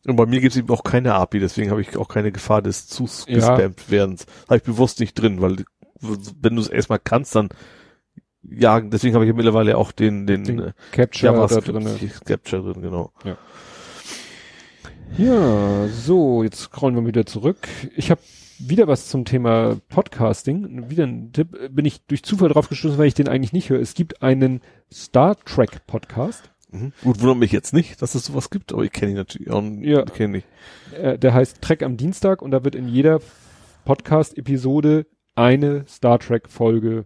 Und 0.05 0.15
bei 0.17 0.25
mir 0.25 0.41
gibt 0.41 0.51
es 0.53 0.57
eben 0.59 0.69
auch 0.69 0.83
keine 0.83 1.15
API, 1.15 1.39
deswegen 1.39 1.71
habe 1.71 1.81
ich 1.81 1.95
auch 1.97 2.07
keine 2.09 2.31
Gefahr 2.31 2.61
des 2.61 2.87
zu 2.87 3.07
Ja. 3.27 3.35
gespammt 3.35 3.89
werdens. 3.89 4.25
Habe 4.47 4.57
ich 4.57 4.63
bewusst 4.63 4.99
nicht 4.99 5.13
drin, 5.15 5.41
weil 5.41 5.63
wenn 6.41 6.55
du 6.55 6.61
es 6.61 6.67
erstmal 6.67 6.99
kannst, 6.99 7.35
dann 7.35 7.49
jagen. 8.43 8.89
Deswegen 8.91 9.15
habe 9.15 9.23
ich 9.23 9.29
ja 9.29 9.35
mittlerweile 9.35 9.77
auch 9.77 9.93
den, 9.93 10.27
den, 10.27 10.43
Den 10.43 10.59
äh, 10.59 10.73
Capture 10.91 11.47
da 11.47 11.61
drinne. 11.61 11.97
Capture 12.25 12.61
drin, 12.73 12.81
genau. 12.81 13.13
Ja, 13.23 13.37
so, 15.89 16.43
jetzt 16.43 16.59
scrollen 16.59 16.95
wir 16.95 17.05
wieder 17.05 17.25
zurück. 17.25 17.67
Ich 17.95 18.11
habe 18.11 18.21
wieder 18.59 18.87
was 18.87 19.09
zum 19.09 19.25
Thema 19.25 19.77
Podcasting. 19.89 20.89
Wieder 20.89 21.05
ein 21.05 21.31
Tipp, 21.33 21.57
bin 21.71 21.85
ich 21.85 22.05
durch 22.05 22.23
Zufall 22.23 22.49
drauf 22.49 22.69
gestoßen, 22.69 22.97
weil 22.97 23.07
ich 23.07 23.13
den 23.13 23.27
eigentlich 23.27 23.53
nicht 23.53 23.69
höre. 23.69 23.79
Es 23.79 23.93
gibt 23.93 24.21
einen 24.21 24.61
Star 24.91 25.37
Trek 25.43 25.85
Podcast. 25.85 26.51
Mhm. 26.71 26.93
Gut, 27.03 27.21
wundert 27.21 27.37
mich 27.37 27.51
jetzt 27.51 27.73
nicht, 27.73 28.01
dass 28.01 28.15
es 28.15 28.25
sowas 28.25 28.49
gibt, 28.49 28.73
aber 28.73 28.83
ich 28.83 28.91
kenne 28.91 29.11
ihn 29.11 29.17
natürlich 29.17 29.49
auch. 29.49 29.63
Ja. 29.81 30.03
Ich 30.05 30.13
kenne 30.13 30.37
ihn. 30.37 30.43
Äh, 30.97 31.19
der 31.19 31.33
heißt 31.33 31.61
Trek 31.61 31.83
am 31.83 31.97
Dienstag 31.97 32.41
und 32.41 32.51
da 32.51 32.63
wird 32.63 32.75
in 32.75 32.87
jeder 32.87 33.19
Podcast-Episode 33.85 35.05
eine 35.35 35.85
Star 35.87 36.19
Trek 36.19 36.49
Folge 36.49 37.05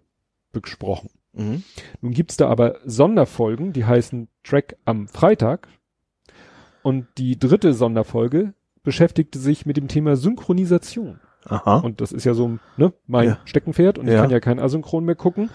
besprochen. 0.52 1.10
Mhm. 1.34 1.64
Nun 2.02 2.14
gibt's 2.14 2.38
da 2.38 2.48
aber 2.50 2.80
Sonderfolgen, 2.86 3.74
die 3.74 3.86
heißen 3.86 4.28
Trek 4.44 4.78
am 4.86 5.08
Freitag. 5.08 5.68
Und 6.88 7.08
die 7.18 7.38
dritte 7.38 7.74
Sonderfolge 7.74 8.54
beschäftigte 8.82 9.40
sich 9.40 9.66
mit 9.66 9.76
dem 9.76 9.90
Thema 9.90 10.16
Synchronisation. 10.16 11.20
Aha. 11.44 11.80
Und 11.80 12.00
das 12.00 12.14
ist 12.14 12.24
ja 12.24 12.34
so 12.34 12.60
ne, 12.78 12.94
mein 13.08 13.28
Ja. 13.28 13.40
Steckenpferd 13.44 13.98
und 14.00 14.08
ich 14.08 14.14
Ja. 14.14 14.22
kann 14.22 14.30
ja 14.30 14.40
kein 14.40 14.58
Asynchron 14.58 15.04
mehr 15.04 15.16
gucken. 15.16 15.50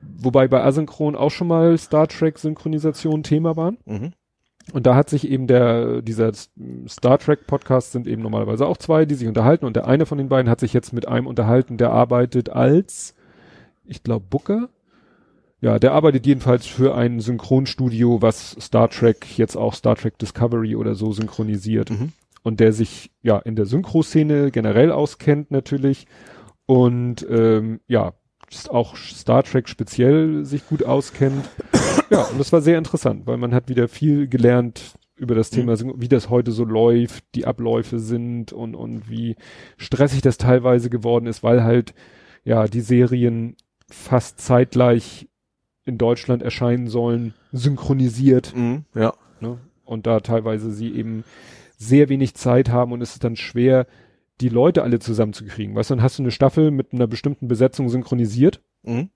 Wobei 0.00 0.48
bei 0.48 0.64
Asynchron 0.64 1.14
auch 1.14 1.30
schon 1.30 1.46
mal 1.46 1.78
Star 1.78 2.08
Trek 2.08 2.40
Synchronisation 2.40 3.22
Thema 3.22 3.56
waren. 3.56 3.78
mhm. 3.84 4.14
Und 4.72 4.84
da 4.86 4.96
hat 4.96 5.10
sich 5.10 5.28
eben 5.28 5.46
der, 5.46 6.02
dieser 6.02 6.32
Star 6.88 7.18
Trek 7.18 7.46
Podcast 7.46 7.92
sind 7.92 8.08
eben 8.08 8.22
normalerweise 8.22 8.66
auch 8.66 8.76
zwei, 8.78 9.04
die 9.06 9.14
sich 9.14 9.28
unterhalten 9.28 9.64
und 9.64 9.76
der 9.76 9.86
eine 9.86 10.06
von 10.06 10.18
den 10.18 10.28
beiden 10.28 10.50
hat 10.50 10.58
sich 10.58 10.72
jetzt 10.72 10.92
mit 10.92 11.06
einem 11.06 11.28
unterhalten, 11.28 11.76
der 11.76 11.90
arbeitet 11.92 12.50
als, 12.50 13.14
ich 13.84 14.02
glaube, 14.02 14.26
Booker. 14.28 14.70
Ja, 15.62 15.78
der 15.78 15.92
arbeitet 15.92 16.26
jedenfalls 16.26 16.66
für 16.66 16.94
ein 16.96 17.20
Synchronstudio, 17.20 18.20
was 18.20 18.56
Star 18.60 18.90
Trek, 18.90 19.38
jetzt 19.38 19.56
auch 19.56 19.74
Star 19.74 19.94
Trek 19.94 20.18
Discovery 20.18 20.74
oder 20.74 20.96
so 20.96 21.12
synchronisiert. 21.12 21.90
Mhm. 21.90 22.12
Und 22.42 22.58
der 22.58 22.72
sich 22.72 23.12
ja 23.22 23.38
in 23.38 23.54
der 23.54 23.66
Synchro-Szene 23.66 24.50
generell 24.50 24.90
auskennt 24.90 25.52
natürlich 25.52 26.08
und 26.66 27.24
ähm, 27.30 27.78
ja, 27.86 28.14
auch 28.68 28.96
Star 28.96 29.44
Trek 29.44 29.68
speziell 29.68 30.44
sich 30.44 30.66
gut 30.66 30.84
auskennt. 30.84 31.48
Ja, 32.10 32.22
und 32.24 32.40
das 32.40 32.52
war 32.52 32.60
sehr 32.60 32.78
interessant, 32.78 33.28
weil 33.28 33.36
man 33.36 33.54
hat 33.54 33.68
wieder 33.68 33.86
viel 33.86 34.26
gelernt 34.26 34.94
über 35.14 35.36
das 35.36 35.50
Thema, 35.50 35.76
Syn- 35.76 35.94
wie 35.98 36.08
das 36.08 36.28
heute 36.28 36.50
so 36.50 36.64
läuft, 36.64 37.22
die 37.36 37.46
Abläufe 37.46 38.00
sind 38.00 38.52
und, 38.52 38.74
und 38.74 39.08
wie 39.08 39.36
stressig 39.76 40.22
das 40.22 40.36
teilweise 40.36 40.90
geworden 40.90 41.26
ist, 41.26 41.44
weil 41.44 41.62
halt 41.62 41.94
ja 42.42 42.66
die 42.66 42.80
Serien 42.80 43.54
fast 43.88 44.40
zeitgleich 44.40 45.28
in 45.84 45.98
Deutschland 45.98 46.42
erscheinen 46.42 46.86
sollen, 46.88 47.34
synchronisiert 47.52 48.54
Mhm. 48.54 48.84
Ja. 48.94 49.14
ne? 49.40 49.58
Und 49.84 50.06
da 50.06 50.20
teilweise 50.20 50.70
sie 50.72 50.92
eben 50.94 51.24
sehr 51.76 52.08
wenig 52.08 52.34
Zeit 52.34 52.70
haben 52.70 52.92
und 52.92 53.02
es 53.02 53.14
ist 53.14 53.24
dann 53.24 53.36
schwer, 53.36 53.86
die 54.40 54.48
Leute 54.48 54.82
alle 54.82 54.98
zusammenzukriegen. 55.00 55.74
Weißt 55.74 55.90
du, 55.90 55.94
dann 55.96 56.02
hast 56.04 56.18
du 56.18 56.22
eine 56.22 56.30
Staffel 56.30 56.70
mit 56.70 56.92
einer 56.92 57.06
bestimmten 57.06 57.48
Besetzung 57.48 57.88
synchronisiert 57.88 58.60
Mhm. 58.84 59.10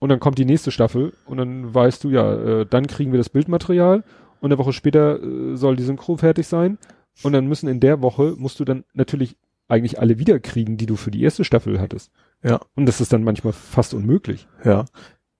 und 0.00 0.08
dann 0.08 0.20
kommt 0.20 0.38
die 0.38 0.44
nächste 0.44 0.70
Staffel 0.70 1.12
und 1.26 1.38
dann 1.38 1.72
weißt 1.74 2.02
du, 2.04 2.10
ja, 2.10 2.34
äh, 2.60 2.66
dann 2.66 2.86
kriegen 2.86 3.12
wir 3.12 3.18
das 3.18 3.28
Bildmaterial 3.30 4.04
und 4.40 4.52
eine 4.52 4.58
Woche 4.58 4.72
später 4.72 5.22
äh, 5.22 5.56
soll 5.56 5.76
die 5.76 5.82
Synchro 5.84 6.16
fertig 6.16 6.46
sein 6.46 6.78
und 7.22 7.32
dann 7.32 7.46
müssen 7.46 7.68
in 7.68 7.80
der 7.80 8.02
Woche, 8.02 8.34
musst 8.36 8.60
du 8.60 8.64
dann 8.64 8.84
natürlich 8.94 9.36
eigentlich 9.68 9.98
alle 10.00 10.18
wiederkriegen, 10.18 10.76
die 10.76 10.86
du 10.86 10.96
für 10.96 11.10
die 11.10 11.22
erste 11.22 11.44
Staffel 11.44 11.80
hattest. 11.80 12.10
Ja. 12.42 12.60
Und 12.74 12.86
das 12.86 13.00
ist 13.00 13.12
dann 13.12 13.22
manchmal 13.24 13.52
fast 13.52 13.92
unmöglich. 13.94 14.46
Ja. 14.64 14.84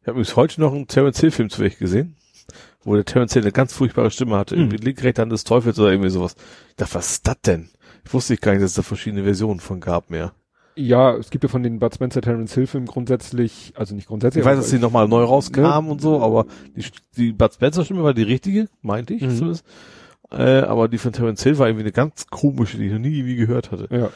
Ich 0.08 0.10
habe 0.10 0.20
übrigens 0.20 0.36
heute 0.36 0.60
noch 0.62 0.72
einen 0.72 0.86
Terence 0.88 1.20
Hill 1.20 1.30
Film 1.30 1.50
zu 1.50 1.62
euch 1.62 1.76
gesehen, 1.76 2.16
wo 2.82 2.94
der 2.94 3.04
Terence 3.04 3.34
Hill 3.34 3.42
eine 3.42 3.52
ganz 3.52 3.74
furchtbare 3.74 4.10
Stimme 4.10 4.36
hatte, 4.38 4.54
Mhm. 4.56 4.62
irgendwie 4.62 4.76
links, 4.78 5.02
rechts 5.04 5.20
Hand 5.20 5.30
des 5.30 5.44
Teufels 5.44 5.78
oder 5.78 5.90
irgendwie 5.90 6.08
sowas. 6.08 6.34
Ich 6.70 6.76
dachte, 6.76 6.94
was 6.94 7.10
ist 7.10 7.26
das 7.28 7.36
denn? 7.44 7.68
Ich 8.06 8.14
wusste 8.14 8.34
gar 8.38 8.52
nicht, 8.52 8.62
dass 8.62 8.70
es 8.70 8.76
da 8.76 8.80
verschiedene 8.82 9.24
Versionen 9.24 9.60
von 9.60 9.80
gab 9.80 10.08
mehr. 10.08 10.32
Ja, 10.76 11.14
es 11.14 11.28
gibt 11.28 11.44
ja 11.44 11.50
von 11.50 11.62
den 11.62 11.78
Bud 11.78 11.92
Spencer 11.94 12.22
Terence 12.22 12.54
Hill 12.54 12.66
Filmen 12.66 12.86
grundsätzlich, 12.86 13.74
also 13.76 13.94
nicht 13.94 14.08
grundsätzlich. 14.08 14.40
Ich 14.40 14.46
weiß, 14.46 14.56
dass 14.56 14.70
die 14.70 14.78
nochmal 14.78 15.08
neu 15.08 15.24
rauskamen 15.24 15.84
Ne? 15.88 15.92
und 15.92 16.00
so, 16.00 16.22
aber 16.22 16.46
die, 16.74 16.86
die 17.18 17.32
Bud 17.32 17.52
Spencer 17.52 17.84
Stimme 17.84 18.02
war 18.02 18.14
die 18.14 18.22
richtige, 18.22 18.68
meinte 18.80 19.12
ich 19.12 19.20
Mhm. 19.20 19.36
zumindest. 19.36 19.66
Äh, 20.30 20.60
aber 20.60 20.88
die 20.88 20.96
von 20.96 21.12
Terence 21.12 21.42
Hill 21.42 21.58
war 21.58 21.66
irgendwie 21.68 21.84
eine 21.84 21.92
ganz 21.92 22.28
komische, 22.28 22.78
die 22.78 22.86
ich 22.86 22.92
noch 22.92 22.98
nie 22.98 23.12
irgendwie 23.14 23.36
gehört 23.36 23.72
hatte. 23.72 23.88
Ja. 23.90 24.08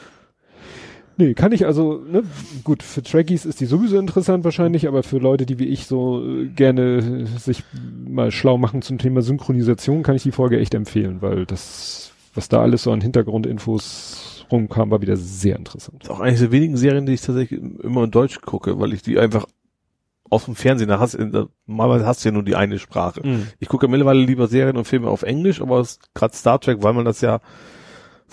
Nee, 1.17 1.33
kann 1.33 1.51
ich 1.51 1.65
also, 1.65 2.03
ne, 2.09 2.23
gut, 2.63 2.81
für 2.81 3.03
Trekkies 3.03 3.45
ist 3.45 3.59
die 3.59 3.65
sowieso 3.65 3.99
interessant 3.99 4.43
wahrscheinlich, 4.43 4.87
aber 4.87 5.03
für 5.03 5.19
Leute, 5.19 5.45
die 5.45 5.59
wie 5.59 5.67
ich 5.67 5.85
so 5.85 6.23
äh, 6.25 6.47
gerne 6.47 7.25
äh, 7.25 7.39
sich 7.39 7.63
mal 8.07 8.31
schlau 8.31 8.57
machen 8.57 8.81
zum 8.81 8.97
Thema 8.97 9.21
Synchronisation, 9.21 10.03
kann 10.03 10.15
ich 10.15 10.23
die 10.23 10.31
Folge 10.31 10.59
echt 10.59 10.73
empfehlen, 10.73 11.21
weil 11.21 11.45
das, 11.45 12.11
was 12.33 12.49
da 12.49 12.61
alles 12.61 12.83
so 12.83 12.91
an 12.91 13.01
Hintergrundinfos 13.01 14.45
rumkam, 14.51 14.91
war 14.91 15.01
wieder 15.01 15.15
sehr 15.15 15.55
interessant. 15.55 16.03
ist 16.03 16.09
auch 16.09 16.19
eine 16.19 16.37
der 16.37 16.51
wenigen 16.51 16.77
Serien, 16.77 17.05
die 17.05 17.13
ich 17.13 17.21
tatsächlich 17.21 17.61
immer 17.61 18.05
in 18.05 18.11
Deutsch 18.11 18.41
gucke, 18.41 18.79
weil 18.79 18.93
ich 18.93 19.03
die 19.03 19.19
einfach 19.19 19.45
aus 20.29 20.45
dem 20.45 20.55
Fernsehen, 20.55 20.89
da 20.89 20.99
hast, 20.99 21.13
da, 21.13 21.47
normalerweise 21.67 22.07
hast 22.07 22.23
du 22.23 22.29
ja 22.29 22.33
nur 22.33 22.43
die 22.43 22.55
eine 22.55 22.79
Sprache. 22.79 23.21
Ich 23.59 23.69
gucke 23.69 23.87
mittlerweile 23.87 24.19
lieber 24.19 24.47
Serien 24.47 24.77
und 24.77 24.85
Filme 24.85 25.09
auf 25.09 25.21
Englisch, 25.21 25.61
aber 25.61 25.85
gerade 26.15 26.35
Star 26.35 26.59
Trek, 26.59 26.81
weil 26.81 26.93
man 26.93 27.05
das 27.05 27.21
ja 27.21 27.39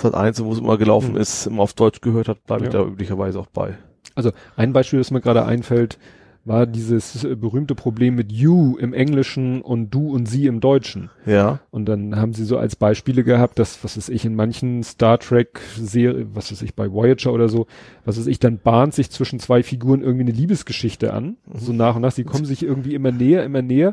Sat 0.00 0.14
1, 0.14 0.42
wo 0.44 0.52
es 0.52 0.58
immer 0.58 0.78
gelaufen 0.78 1.12
Mhm. 1.12 1.18
ist, 1.20 1.46
immer 1.46 1.62
auf 1.62 1.74
Deutsch 1.74 2.00
gehört 2.00 2.28
hat, 2.28 2.44
bleibe 2.46 2.66
ich 2.66 2.72
Ja. 2.72 2.80
da 2.82 2.86
üblicherweise 2.86 3.38
auch 3.38 3.46
bei. 3.46 3.76
Also 4.14 4.32
ein 4.56 4.72
Beispiel, 4.72 4.98
das 4.98 5.10
mir 5.10 5.20
gerade 5.20 5.44
einfällt, 5.44 5.98
war 6.46 6.66
dieses 6.66 7.22
äh, 7.22 7.36
berühmte 7.36 7.74
Problem 7.74 8.14
mit 8.14 8.32
you 8.32 8.78
im 8.78 8.94
Englischen 8.94 9.60
und 9.60 9.90
du 9.90 10.10
und 10.10 10.26
sie 10.26 10.46
im 10.46 10.60
Deutschen. 10.60 11.10
Ja. 11.26 11.60
Und 11.70 11.84
dann 11.86 12.16
haben 12.16 12.32
sie 12.32 12.44
so 12.46 12.56
als 12.56 12.76
Beispiele 12.76 13.24
gehabt, 13.24 13.58
dass, 13.58 13.84
was 13.84 13.98
weiß 13.98 14.08
ich, 14.08 14.24
in 14.24 14.34
manchen 14.34 14.82
Star 14.82 15.18
Trek 15.18 15.60
Serien, 15.76 16.30
was 16.34 16.50
weiß 16.50 16.62
ich, 16.62 16.74
bei 16.74 16.90
Voyager 16.90 17.32
oder 17.34 17.50
so, 17.50 17.66
was 18.06 18.18
weiß 18.18 18.26
ich, 18.26 18.38
dann 18.38 18.58
bahnt 18.58 18.94
sich 18.94 19.10
zwischen 19.10 19.38
zwei 19.38 19.62
Figuren 19.62 20.00
irgendwie 20.00 20.22
eine 20.24 20.32
Liebesgeschichte 20.32 21.12
an. 21.12 21.36
So 21.54 21.74
nach 21.74 21.96
und 21.96 22.02
nach, 22.02 22.12
sie 22.12 22.24
kommen 22.24 22.46
sich 22.46 22.62
irgendwie 22.62 22.94
immer 22.94 23.12
näher, 23.12 23.44
immer 23.44 23.60
näher 23.62 23.90
äh, 23.90 23.92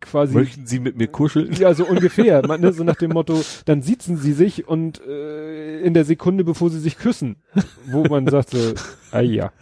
quasi. 0.00 0.34
Möchten 0.34 0.66
Sie 0.66 0.80
mit 0.80 0.96
mir 0.96 1.08
kuscheln? 1.08 1.52
Ja, 1.52 1.74
so 1.74 1.84
ungefähr. 1.86 2.46
Man, 2.46 2.60
ne, 2.60 2.72
so 2.72 2.84
nach 2.84 2.96
dem 2.96 3.12
Motto, 3.12 3.42
dann 3.64 3.82
siezen 3.82 4.16
sie 4.16 4.32
sich 4.32 4.68
und 4.68 5.00
äh, 5.06 5.80
in 5.80 5.94
der 5.94 6.04
Sekunde, 6.04 6.44
bevor 6.44 6.70
sie 6.70 6.80
sich 6.80 6.98
küssen, 6.98 7.36
wo 7.86 8.04
man 8.04 8.26
sagt 8.26 8.50
so, 8.50 8.74
ah 9.10 9.20
ja. 9.20 9.52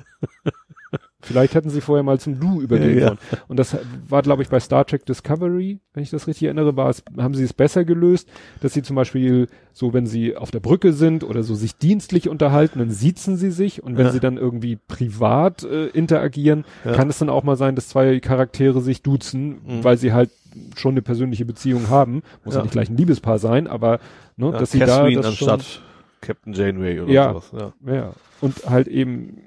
Vielleicht 1.21 1.55
hätten 1.57 1.69
sie 1.71 1.81
vorher 1.81 2.05
mal 2.05 2.21
zum 2.21 2.39
Du 2.39 2.61
übergehen 2.61 2.95
Ja, 2.95 3.01
ja. 3.01 3.07
sollen. 3.09 3.19
Und 3.49 3.57
das 3.59 3.77
war, 4.09 4.23
glaube 4.23 4.43
ich, 4.43 4.49
bei 4.51 4.61
Star 4.61 4.87
Trek 4.87 5.05
Discovery, 5.05 5.81
wenn 5.93 6.03
ich 6.05 6.11
das 6.11 6.29
richtig 6.29 6.45
erinnere, 6.45 6.77
war 6.77 6.89
es, 6.91 7.03
haben 7.17 7.35
sie 7.35 7.43
es 7.43 7.53
besser 7.53 7.85
gelöst, 7.85 8.29
dass 8.61 8.73
sie 8.73 8.83
zum 8.83 8.95
Beispiel 8.95 9.49
so, 9.73 9.93
wenn 9.93 10.07
sie 10.07 10.37
auf 10.37 10.53
der 10.53 10.61
Brücke 10.61 10.93
sind 10.93 11.25
oder 11.25 11.43
so 11.43 11.57
sich 11.57 11.77
dienstlich 11.77 12.29
unterhalten, 12.29 12.79
dann 12.79 12.91
siezen 12.91 13.37
sie 13.37 13.51
sich 13.51 13.83
und 13.83 13.97
wenn 13.99 14.07
Ja. 14.07 14.13
sie 14.13 14.21
dann 14.21 14.37
irgendwie 14.37 14.77
privat 14.77 15.65
äh, 15.65 15.87
interagieren, 15.89 16.65
Ja. 16.85 16.93
kann 16.93 17.11
es 17.11 17.19
dann 17.19 17.31
auch 17.31 17.43
mal 17.43 17.57
sein, 17.57 17.75
dass 17.75 17.89
zwei 17.89 18.21
Charaktere 18.21 18.81
sich 18.81 19.03
duzen, 19.03 19.59
Mhm. 19.67 19.83
weil 19.85 19.99
sie 19.99 20.13
halt 20.13 20.31
schon 20.77 20.93
eine 20.93 21.03
persönliche 21.03 21.45
Beziehung 21.45 21.89
haben. 21.91 22.23
Muss 22.45 22.55
ja, 22.55 22.61
Ja. 22.61 22.63
nicht 22.65 22.73
gleich 22.73 22.91
ein 22.91 22.97
Liebespaar 22.97 23.41
sein, 23.41 23.67
aber 23.67 23.99
ne, 24.37 24.47
Ja, 24.53 24.59
dass 24.59 24.71
sie 24.71 24.79
Catherine 24.79 25.17
da 25.17 25.23
das 25.23 25.31
anstatt 25.31 25.83
Captain 26.21 26.53
Janeway 26.53 27.01
oder 27.01 27.13
Ja. 27.13 27.29
sowas. 27.33 27.51
Ja. 27.53 27.73
schon, 27.85 27.95
ja 27.95 28.13
und 28.41 28.71
halt 28.71 28.87
eben 28.87 29.39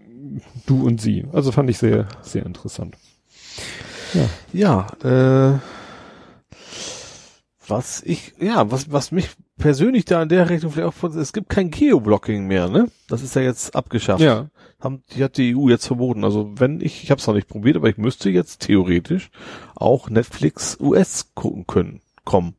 du 0.65 0.85
und 0.85 1.01
sie. 1.01 1.25
Also 1.31 1.51
fand 1.51 1.69
ich 1.69 1.77
sehr 1.77 2.07
sehr 2.21 2.45
interessant. 2.45 2.95
Ja, 4.53 4.87
äh, 5.03 5.59
was 7.67 8.03
ich, 8.03 8.33
ja, 8.39 8.69
was, 8.69 8.91
was 8.91 9.11
mich 9.11 9.29
persönlich 9.57 10.05
da 10.05 10.21
in 10.21 10.29
der 10.29 10.49
Richtung 10.49 10.71
vielleicht 10.71 11.03
auch, 11.03 11.15
es 11.15 11.31
gibt 11.31 11.49
kein 11.49 11.71
Geoblocking 11.71 12.45
mehr, 12.45 12.67
ne? 12.67 12.89
Das 13.07 13.23
ist 13.23 13.35
ja 13.35 13.41
jetzt 13.41 13.75
abgeschafft. 13.75 14.21
Ja, 14.21 14.49
haben, 14.81 15.03
die 15.15 15.23
hat 15.23 15.37
die 15.37 15.55
EU 15.55 15.69
jetzt 15.69 15.87
verboten. 15.87 16.23
Also 16.23 16.51
wenn 16.55 16.81
ich, 16.81 17.03
ich 17.03 17.11
habe 17.11 17.19
es 17.19 17.27
noch 17.27 17.33
nicht 17.33 17.47
probiert, 17.47 17.77
aber 17.77 17.89
ich 17.89 17.97
müsste 17.97 18.29
jetzt 18.29 18.61
theoretisch 18.61 19.29
auch 19.75 20.09
Netflix 20.09 20.77
US 20.79 21.31
gucken 21.33 21.65
können, 21.67 22.01
kommen. 22.25 22.55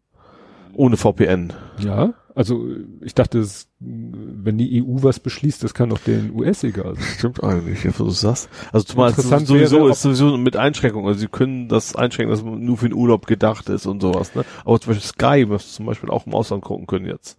Ohne 0.74 0.96
VPN. 0.96 1.52
Ja, 1.80 2.14
also 2.34 2.66
ich 3.00 3.14
dachte, 3.14 3.38
es, 3.38 3.68
wenn 3.78 4.58
die 4.58 4.82
EU 4.82 5.02
was 5.02 5.20
beschließt, 5.20 5.62
das 5.62 5.74
kann 5.74 5.90
doch 5.90 5.98
den 5.98 6.32
US 6.34 6.64
egal 6.64 6.94
sein. 6.94 7.04
Stimmt 7.18 7.42
eigentlich, 7.42 7.84
wenn 7.84 7.92
du 7.92 8.10
sagst. 8.10 8.48
Also 8.72 8.84
zumal 8.84 9.10
es 9.10 9.18
Interessant 9.18 9.46
sowieso 9.46 9.80
wäre, 9.80 9.90
ist 9.90 10.02
sowieso 10.02 10.36
mit 10.38 10.56
Einschränkungen. 10.56 11.08
Also 11.08 11.20
sie 11.20 11.28
können 11.28 11.68
das 11.68 11.94
einschränken, 11.94 12.30
dass 12.30 12.42
man 12.42 12.64
nur 12.64 12.78
für 12.78 12.88
den 12.88 12.96
Urlaub 12.96 13.26
gedacht 13.26 13.68
ist 13.68 13.86
und 13.86 14.00
sowas. 14.00 14.34
Ne? 14.34 14.44
Aber 14.64 14.80
zum 14.80 14.94
Beispiel 14.94 15.08
Sky 15.08 15.48
wirst 15.48 15.70
du 15.70 15.76
zum 15.76 15.86
Beispiel 15.86 16.10
auch 16.10 16.26
im 16.26 16.34
Ausland 16.34 16.64
gucken 16.64 16.86
können 16.86 17.06
jetzt. 17.06 17.38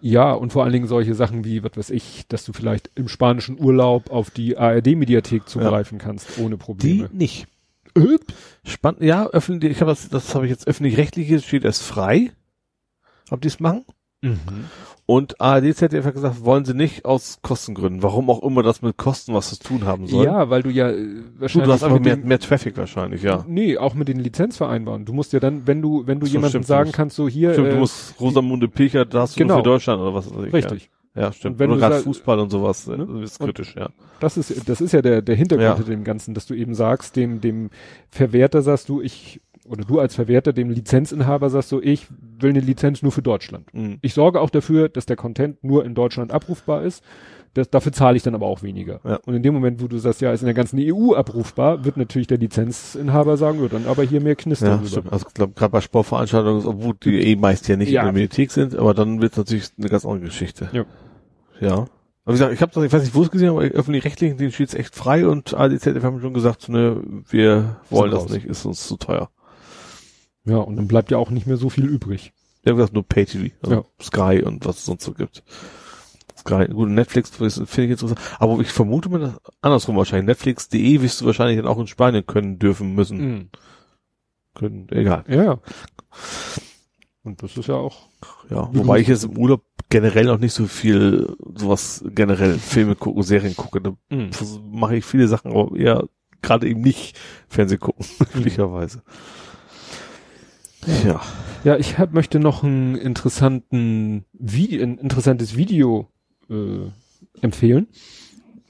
Ja, 0.00 0.32
und 0.32 0.52
vor 0.52 0.64
allen 0.64 0.72
Dingen 0.72 0.88
solche 0.88 1.14
Sachen 1.14 1.44
wie, 1.44 1.62
was 1.62 1.76
weiß 1.76 1.90
ich, 1.90 2.26
dass 2.28 2.44
du 2.44 2.52
vielleicht 2.52 2.90
im 2.96 3.08
spanischen 3.08 3.58
Urlaub 3.58 4.10
auf 4.10 4.30
die 4.30 4.58
ARD-Mediathek 4.58 5.48
zugreifen 5.48 5.98
kannst, 5.98 6.38
ohne 6.38 6.56
Die 6.56 6.62
Probleme. 6.62 7.10
nicht. 7.12 7.46
Spannend, 8.64 9.02
ja, 9.02 9.28
öffentlich, 9.28 9.72
ich 9.72 9.80
habe 9.80 9.92
das, 9.92 10.08
das 10.08 10.34
habe 10.34 10.46
ich 10.46 10.50
jetzt 10.50 10.66
öffentlich-rechtliches 10.66 11.44
steht 11.44 11.64
erst 11.64 11.82
frei. 11.82 12.32
Ob 13.30 13.40
die 13.42 13.48
es 13.48 13.60
machen? 13.60 13.84
Mhm. 14.22 14.38
Und 15.04 15.40
ARD, 15.40 15.74
ZDF 15.76 16.04
hat 16.06 16.14
gesagt, 16.14 16.44
wollen 16.44 16.64
sie 16.64 16.74
nicht 16.74 17.04
aus 17.04 17.40
Kostengründen. 17.42 18.02
Warum 18.04 18.30
auch 18.30 18.42
immer 18.44 18.62
das 18.62 18.80
mit 18.82 18.96
Kosten 18.96 19.34
was 19.34 19.50
zu 19.50 19.58
tun 19.58 19.84
haben 19.84 20.06
soll. 20.06 20.24
Ja, 20.24 20.48
weil 20.48 20.62
du 20.62 20.70
ja 20.70 20.90
äh, 20.90 20.94
du, 20.96 21.22
wahrscheinlich 21.40 21.66
du 21.66 21.72
hast 21.72 21.82
einfach 21.82 21.98
mehr, 22.00 22.16
dem- 22.16 22.28
mehr 22.28 22.38
Traffic 22.38 22.76
wahrscheinlich, 22.76 23.22
ja. 23.22 23.44
Nee, 23.48 23.76
auch 23.78 23.94
mit 23.94 24.06
den 24.08 24.20
Lizenzvereinbarungen. 24.20 25.04
Du 25.04 25.12
musst 25.12 25.32
ja 25.32 25.40
dann, 25.40 25.66
wenn 25.66 25.82
du, 25.82 26.06
wenn 26.06 26.20
du 26.20 26.26
So, 26.26 26.32
jemandem 26.34 26.50
stimmt, 26.62 26.66
sagen 26.66 26.84
musst- 26.88 26.96
kannst, 26.96 27.16
so 27.16 27.28
hier, 27.28 27.52
Stimmt, 27.52 27.68
äh, 27.68 27.70
du 27.72 27.76
musst 27.78 28.18
Rosamunde 28.20 28.68
Pilcher, 28.68 29.04
da 29.04 29.22
hast 29.22 29.34
du 29.34 29.38
genau. 29.40 29.54
nur 29.56 29.64
für 29.64 29.70
Deutschland 29.70 30.00
oder 30.00 30.14
was 30.14 30.32
weiß 30.32 30.44
ich. 30.46 30.52
richtig. 30.54 30.90
Ja, 31.16 31.22
ja 31.22 31.32
stimmt. 31.32 31.54
Und 31.54 31.58
wenn 31.58 31.70
oder 31.72 31.80
du 31.80 31.80
gerade 31.88 32.02
Fußball 32.02 32.38
und 32.38 32.50
sowas, 32.50 32.86
Ne? 32.86 32.98
ne? 32.98 33.22
ist 33.24 33.40
Und- 33.40 33.46
kritisch, 33.48 33.74
ja. 33.76 33.90
Das 34.20 34.36
ist, 34.36 34.68
das 34.68 34.80
ist 34.80 34.92
ja 34.92 35.02
der, 35.02 35.20
der 35.20 35.34
Hintergrund 35.34 35.66
Ja. 35.68 35.74
hinter 35.76 35.90
dem 35.90 36.04
Ganzen, 36.04 36.32
dass 36.32 36.46
du 36.46 36.54
eben 36.54 36.74
sagst, 36.76 37.16
dem, 37.16 37.40
dem 37.40 37.70
Verwerter 38.08 38.62
sagst 38.62 38.88
du, 38.88 39.00
ich, 39.02 39.40
oder 39.66 39.84
du 39.84 39.98
als 40.00 40.14
Verwerter, 40.14 40.52
dem 40.52 40.70
Lizenzinhaber 40.70 41.50
sagst 41.50 41.68
so, 41.68 41.80
ich 41.82 42.06
will 42.38 42.50
eine 42.50 42.60
Lizenz 42.60 43.02
nur 43.02 43.12
für 43.12 43.22
Deutschland. 43.22 43.72
Mhm. 43.72 43.98
Ich 44.02 44.14
sorge 44.14 44.40
auch 44.40 44.50
dafür, 44.50 44.88
dass 44.88 45.06
der 45.06 45.16
Content 45.16 45.62
nur 45.62 45.84
in 45.84 45.94
Deutschland 45.94 46.32
abrufbar 46.32 46.82
ist. 46.82 47.02
Das, 47.54 47.68
dafür 47.68 47.92
zahle 47.92 48.16
ich 48.16 48.22
dann 48.22 48.34
aber 48.34 48.46
auch 48.46 48.62
weniger. 48.62 49.00
Ja. 49.04 49.16
Und 49.26 49.34
in 49.34 49.42
dem 49.42 49.52
Moment, 49.52 49.82
wo 49.82 49.86
du 49.86 49.98
sagst, 49.98 50.22
ja, 50.22 50.32
ist 50.32 50.40
in 50.40 50.46
der 50.46 50.54
ganzen 50.54 50.78
EU 50.80 51.12
abrufbar, 51.14 51.84
wird 51.84 51.98
natürlich 51.98 52.26
der 52.26 52.38
Lizenzinhaber 52.38 53.36
sagen, 53.36 53.60
ja, 53.62 53.68
dann 53.68 53.86
aber 53.86 54.04
hier 54.04 54.22
mehr 54.22 54.36
Knister 54.36 54.68
Ja, 54.68 54.82
stimmt. 54.86 55.12
Also 55.12 55.26
ich 55.28 55.34
glaube, 55.34 55.52
gerade 55.52 55.70
bei 55.70 55.82
Sportveranstaltungen, 55.82 56.64
obwohl 56.66 56.94
die 57.02 57.20
eh 57.20 57.36
meist 57.36 57.68
ja 57.68 57.76
nicht 57.76 57.90
Ja. 57.90 58.00
in 58.00 58.06
der 58.06 58.12
Mediathek 58.14 58.50
sind, 58.50 58.74
aber 58.74 58.94
dann 58.94 59.20
wird 59.20 59.36
natürlich 59.36 59.68
eine 59.78 59.88
ganz 59.90 60.06
andere 60.06 60.24
Geschichte. 60.26 60.70
Ja. 60.72 60.84
Ja. 61.60 61.72
Aber 62.24 62.34
wie 62.34 62.38
gesagt, 62.38 62.54
ich 62.54 62.62
habe 62.62 62.72
das, 62.72 62.84
ich 62.84 62.92
weiß 62.92 63.02
nicht, 63.02 63.14
wo 63.14 63.22
es 63.22 63.30
gesehen, 63.30 63.50
aber 63.50 63.62
öffentlich-rechtlichen, 63.62 64.38
den 64.38 64.50
steht 64.50 64.74
echt 64.74 64.94
frei 64.94 65.26
und 65.26 65.52
ADZF 65.54 66.02
haben 66.02 66.20
schon 66.20 66.32
gesagt, 66.34 66.68
ne, 66.70 67.02
wir 67.28 67.76
wollen 67.90 68.12
das 68.12 68.22
raus. 68.24 68.30
nicht, 68.30 68.46
ist 68.46 68.64
uns 68.64 68.86
zu 68.86 68.96
teuer. 68.96 69.28
Ja, 70.44 70.56
und 70.58 70.76
dann 70.76 70.88
bleibt 70.88 71.10
ja 71.10 71.18
auch 71.18 71.30
nicht 71.30 71.46
mehr 71.46 71.56
so 71.56 71.70
viel 71.70 71.84
übrig. 71.86 72.32
Die 72.64 72.70
haben 72.70 72.76
gesagt, 72.76 72.92
nur 72.94 73.02
Pay-TV, 73.06 73.54
also 73.62 73.74
Ja. 73.74 73.84
Sky 74.00 74.42
und 74.42 74.64
was 74.64 74.78
es 74.78 74.84
sonst 74.86 75.04
so 75.04 75.12
gibt. 75.12 75.42
Sky, 76.38 76.66
gut, 76.66 76.88
Netflix 76.88 77.30
das 77.30 77.54
finde 77.66 77.84
ich 77.84 77.90
interessant. 77.92 78.20
Aber 78.40 78.58
ich 78.60 78.68
vermute 78.72 79.08
mal, 79.08 79.20
dass 79.20 79.34
andersrum 79.60 79.96
wahrscheinlich. 79.96 80.26
Netflix.de 80.26 81.00
wirst 81.02 81.20
du 81.20 81.26
wahrscheinlich 81.26 81.56
dann 81.58 81.66
auch 81.66 81.78
in 81.78 81.86
Spanien 81.86 82.26
können, 82.26 82.58
dürfen, 82.58 82.94
müssen, 82.94 83.18
Mhm. 83.18 83.48
können, 84.54 84.86
egal. 84.90 85.24
Ja, 85.28 85.44
ja. 85.44 85.58
Und 87.24 87.42
das 87.42 87.56
ist 87.56 87.68
ja 87.68 87.74
auch. 87.76 88.08
Ja, 88.50 88.68
Wie 88.72 88.78
wobei 88.78 88.98
ich 88.98 89.06
jetzt 89.08 89.24
im 89.24 89.36
Urlaub 89.38 89.62
generell 89.88 90.24
noch 90.26 90.38
nicht 90.38 90.52
so 90.54 90.66
viel 90.66 91.36
sowas 91.54 92.02
generell 92.08 92.58
Filme 92.58 92.96
gucke, 92.96 93.22
Serien 93.22 93.54
gucke. 93.56 93.80
Da 93.80 93.92
Mhm. 94.10 94.30
mache 94.72 94.96
ich 94.96 95.04
viele 95.04 95.28
Sachen, 95.28 95.52
aber 95.52 95.76
eher 95.76 96.08
gerade 96.42 96.68
eben 96.68 96.80
nicht 96.80 97.16
Fernseh 97.48 97.76
gucken, 97.76 98.04
üblicherweise. 98.34 99.02
Ja. 101.04 101.20
Ja, 101.64 101.76
ich 101.76 101.98
hab, 101.98 102.12
möchte 102.12 102.40
noch 102.40 102.64
einen 102.64 102.96
interessanten 102.96 104.24
Video, 104.32 104.82
ein 104.82 104.98
interessantes 104.98 105.56
Video 105.56 106.08
äh, 106.50 106.90
empfehlen. 107.40 107.86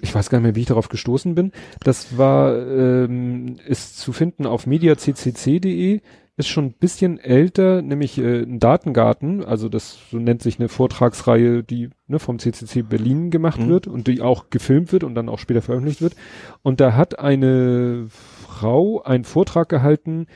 Ich 0.01 0.15
weiß 0.15 0.29
gar 0.29 0.39
nicht 0.39 0.43
mehr, 0.45 0.55
wie 0.57 0.61
ich 0.61 0.67
darauf 0.67 0.89
gestoßen 0.89 1.35
bin. 1.35 1.53
Das 1.83 2.19
war, 2.19 2.55
ähm, 2.55 3.57
ist 3.67 3.99
zu 3.99 4.13
finden 4.13 4.47
auf 4.47 4.67
mediaccc.de, 4.67 6.01
ist 6.37 6.49
schon 6.49 6.65
ein 6.67 6.73
bisschen 6.73 7.19
älter, 7.19 7.83
nämlich 7.83 8.19
äh, 8.19 8.43
ein 8.43 8.59
Datengarten, 8.59 9.45
also 9.45 9.69
das 9.69 9.99
so 10.11 10.19
nennt 10.19 10.43
sich 10.43 10.59
eine 10.59 10.69
Vortragsreihe, 10.69 11.63
die 11.63 11.91
ne, 12.09 12.19
vom 12.19 12.39
CCC 12.39 12.83
Berlin 12.83 13.31
gemacht 13.31 13.61
Mhm. 13.61 13.69
wird 13.69 13.87
und 13.87 14.07
die 14.07 14.21
auch 14.21 14.51
gefilmt 14.51 14.93
wird 14.93 15.05
und 15.05 15.15
dann 15.15 15.29
auch 15.29 15.39
später 15.39 15.63
veröffentlicht 15.63 16.03
wird. 16.03 16.17
Und 16.63 16.81
da 16.81 16.95
hat 16.95 17.19
eine 17.19 18.07
Frau 18.09 19.03
einen 19.03 19.25
Vortrag 19.25 19.69
gehalten, 19.69 20.27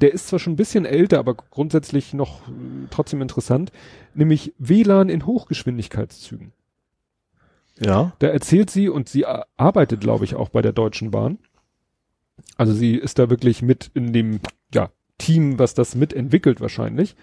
der 0.00 0.12
ist 0.12 0.28
zwar 0.28 0.38
schon 0.38 0.54
ein 0.54 0.56
bisschen 0.56 0.84
älter, 0.84 1.18
aber 1.18 1.34
grundsätzlich 1.34 2.14
noch 2.14 2.48
äh, 2.48 2.52
trotzdem 2.90 3.22
interessant, 3.22 3.72
nämlich 4.14 4.54
WLAN 4.58 5.08
in 5.08 5.26
Hochgeschwindigkeitszügen. 5.26 6.52
Ja. 7.80 8.12
Da 8.18 8.28
erzählt 8.28 8.70
sie 8.70 8.88
und 8.88 9.08
sie 9.08 9.24
arbeitet, 9.56 10.00
glaube 10.00 10.24
ich, 10.24 10.34
auch 10.34 10.50
bei 10.50 10.62
der 10.62 10.72
Deutschen 10.72 11.10
Bahn. 11.10 11.38
Also 12.56 12.72
sie 12.72 12.96
ist 12.96 13.18
da 13.18 13.30
wirklich 13.30 13.62
mit 13.62 13.90
in 13.94 14.12
dem 14.12 14.40
ja, 14.74 14.90
Team, 15.18 15.58
was 15.58 15.74
das 15.74 15.94
mitentwickelt 15.94 16.60
wahrscheinlich. 16.60 17.16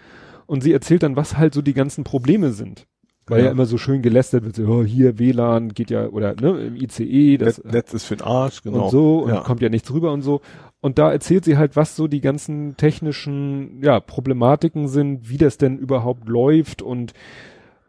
Und 0.46 0.62
sie 0.62 0.72
erzählt 0.72 1.02
dann, 1.02 1.16
was 1.16 1.36
halt 1.36 1.54
so 1.54 1.62
die 1.62 1.74
ganzen 1.74 2.04
Probleme 2.04 2.52
sind. 2.52 2.86
Weil 3.26 3.40
ja, 3.40 3.44
Ja. 3.46 3.50
immer 3.52 3.66
so 3.66 3.78
schön 3.78 4.02
gelästert 4.02 4.44
wird, 4.44 4.56
so, 4.56 4.66
oh, 4.66 4.84
hier 4.84 5.18
WLAN 5.18 5.72
geht 5.72 5.90
ja, 5.90 6.08
oder 6.08 6.34
ne, 6.34 6.66
im 6.66 6.76
ICE, 6.76 7.38
das 7.38 7.62
Net, 7.62 7.72
Netz 7.72 7.94
ist 7.94 8.04
für 8.04 8.16
den 8.16 8.26
Arsch, 8.26 8.62
genau. 8.62 8.84
und 8.84 8.90
so 8.90 9.20
und 9.20 9.30
ja. 9.30 9.40
kommt 9.40 9.62
ja 9.62 9.68
nichts 9.68 9.92
rüber 9.92 10.12
und 10.12 10.22
so. 10.22 10.40
Und 10.80 10.98
da 10.98 11.12
erzählt 11.12 11.44
sie 11.44 11.58
halt, 11.58 11.76
was 11.76 11.94
so 11.94 12.08
die 12.08 12.22
ganzen 12.22 12.76
technischen 12.76 13.82
ja, 13.82 14.00
Problematiken 14.00 14.88
sind, 14.88 15.28
wie 15.28 15.36
das 15.36 15.58
denn 15.58 15.78
überhaupt 15.78 16.28
läuft 16.28 16.80
und 16.80 17.12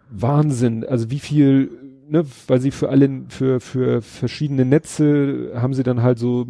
Wahnsinn. 0.09 0.83
Also 0.83 1.09
wie 1.09 1.19
viel, 1.19 1.71
ne, 2.09 2.25
weil 2.47 2.59
sie 2.59 2.71
für 2.71 2.89
alle, 2.89 3.23
für, 3.29 3.61
für 3.61 4.01
verschiedene 4.01 4.65
Netze 4.65 5.53
haben 5.55 5.73
sie 5.73 5.83
dann 5.83 6.01
halt 6.01 6.19
so 6.19 6.45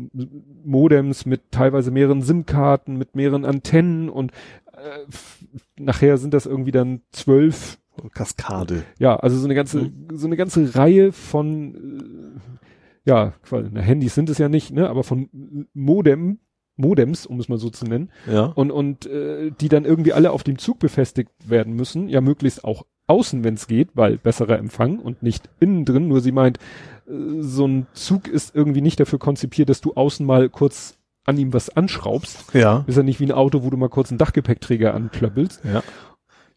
Modems 0.64 1.28
mit 1.28 1.52
teilweise 1.52 1.92
mehreren 1.92 2.24
SIM-Karten, 2.24 2.98
mit 2.98 3.16
mehreren 3.16 3.46
Antennen 3.46 4.10
und 4.10 4.32
äh, 4.74 5.06
nachher 5.80 6.18
sind 6.18 6.34
das 6.34 6.48
irgendwie 6.48 6.72
dann 6.72 7.02
zwölf 7.12 7.78
Kaskade. 8.14 8.84
ja, 8.98 9.16
also 9.16 9.38
so 9.38 9.46
eine 9.46 9.54
ganze, 9.54 9.92
so 10.14 10.26
eine 10.26 10.38
ganze 10.38 10.76
Reihe 10.76 11.12
von, 11.12 11.76
äh, 11.76 12.68
ja, 13.06 13.34
Handys 13.76 14.16
sind 14.16 14.30
es 14.30 14.38
ja 14.38 14.50
nicht, 14.50 14.72
ne, 14.72 14.90
aber 14.90 15.04
von 15.04 15.68
Modem, 15.74 16.40
Modems, 16.78 17.26
um 17.26 17.40
es 17.40 17.50
mal 17.50 17.58
so 17.58 17.70
zu 17.70 17.86
nennen, 17.86 18.12
Ja. 18.32 18.46
und, 18.46 18.72
und 18.72 19.06
äh, 19.06 19.52
die 19.60 19.70
dann 19.70 19.86
irgendwie 19.86 20.14
alle 20.14 20.32
auf 20.32 20.44
dem 20.44 20.58
Zug 20.58 20.80
befestigt 20.80 21.32
werden 21.46 21.74
müssen, 21.76 22.10
ja 22.10 22.22
möglichst 22.22 22.64
auch 22.64 22.86
außen, 23.08 23.44
wenn 23.44 23.56
es 23.56 23.68
geht, 23.68 23.90
weil 23.94 24.18
besserer 24.18 24.58
Empfang 24.58 25.00
und 25.00 25.22
nicht 25.22 25.50
innen 25.60 25.86
drin, 25.86 26.08
nur 26.08 26.22
sie 26.22 26.32
meint, 26.32 26.58
äh, 27.08 27.12
so 27.42 27.68
ein 27.68 27.88
Zug 27.94 28.28
ist 28.28 28.56
irgendwie 28.56 28.82
nicht 28.82 29.00
dafür 29.00 29.20
konzipiert, 29.20 29.70
dass 29.70 29.82
du 29.82 29.94
außen 29.94 30.26
mal 30.26 30.50
kurz 30.50 30.98
an 31.26 31.38
ihm 31.38 31.54
was 31.54 31.70
anschraubst. 31.70 32.54
Ja. 32.56 32.84
Ist 32.88 32.96
ja 32.98 33.04
nicht 33.04 33.20
wie 33.20 33.26
ein 33.26 33.32
Auto, 33.32 33.64
wo 33.64 33.70
du 33.70 33.78
mal 33.78 33.90
kurz 33.90 34.10
einen 34.10 34.18
Dachgepäckträger 34.18 34.94
anklöppelst. 34.96 35.62
Ja. 35.66 35.84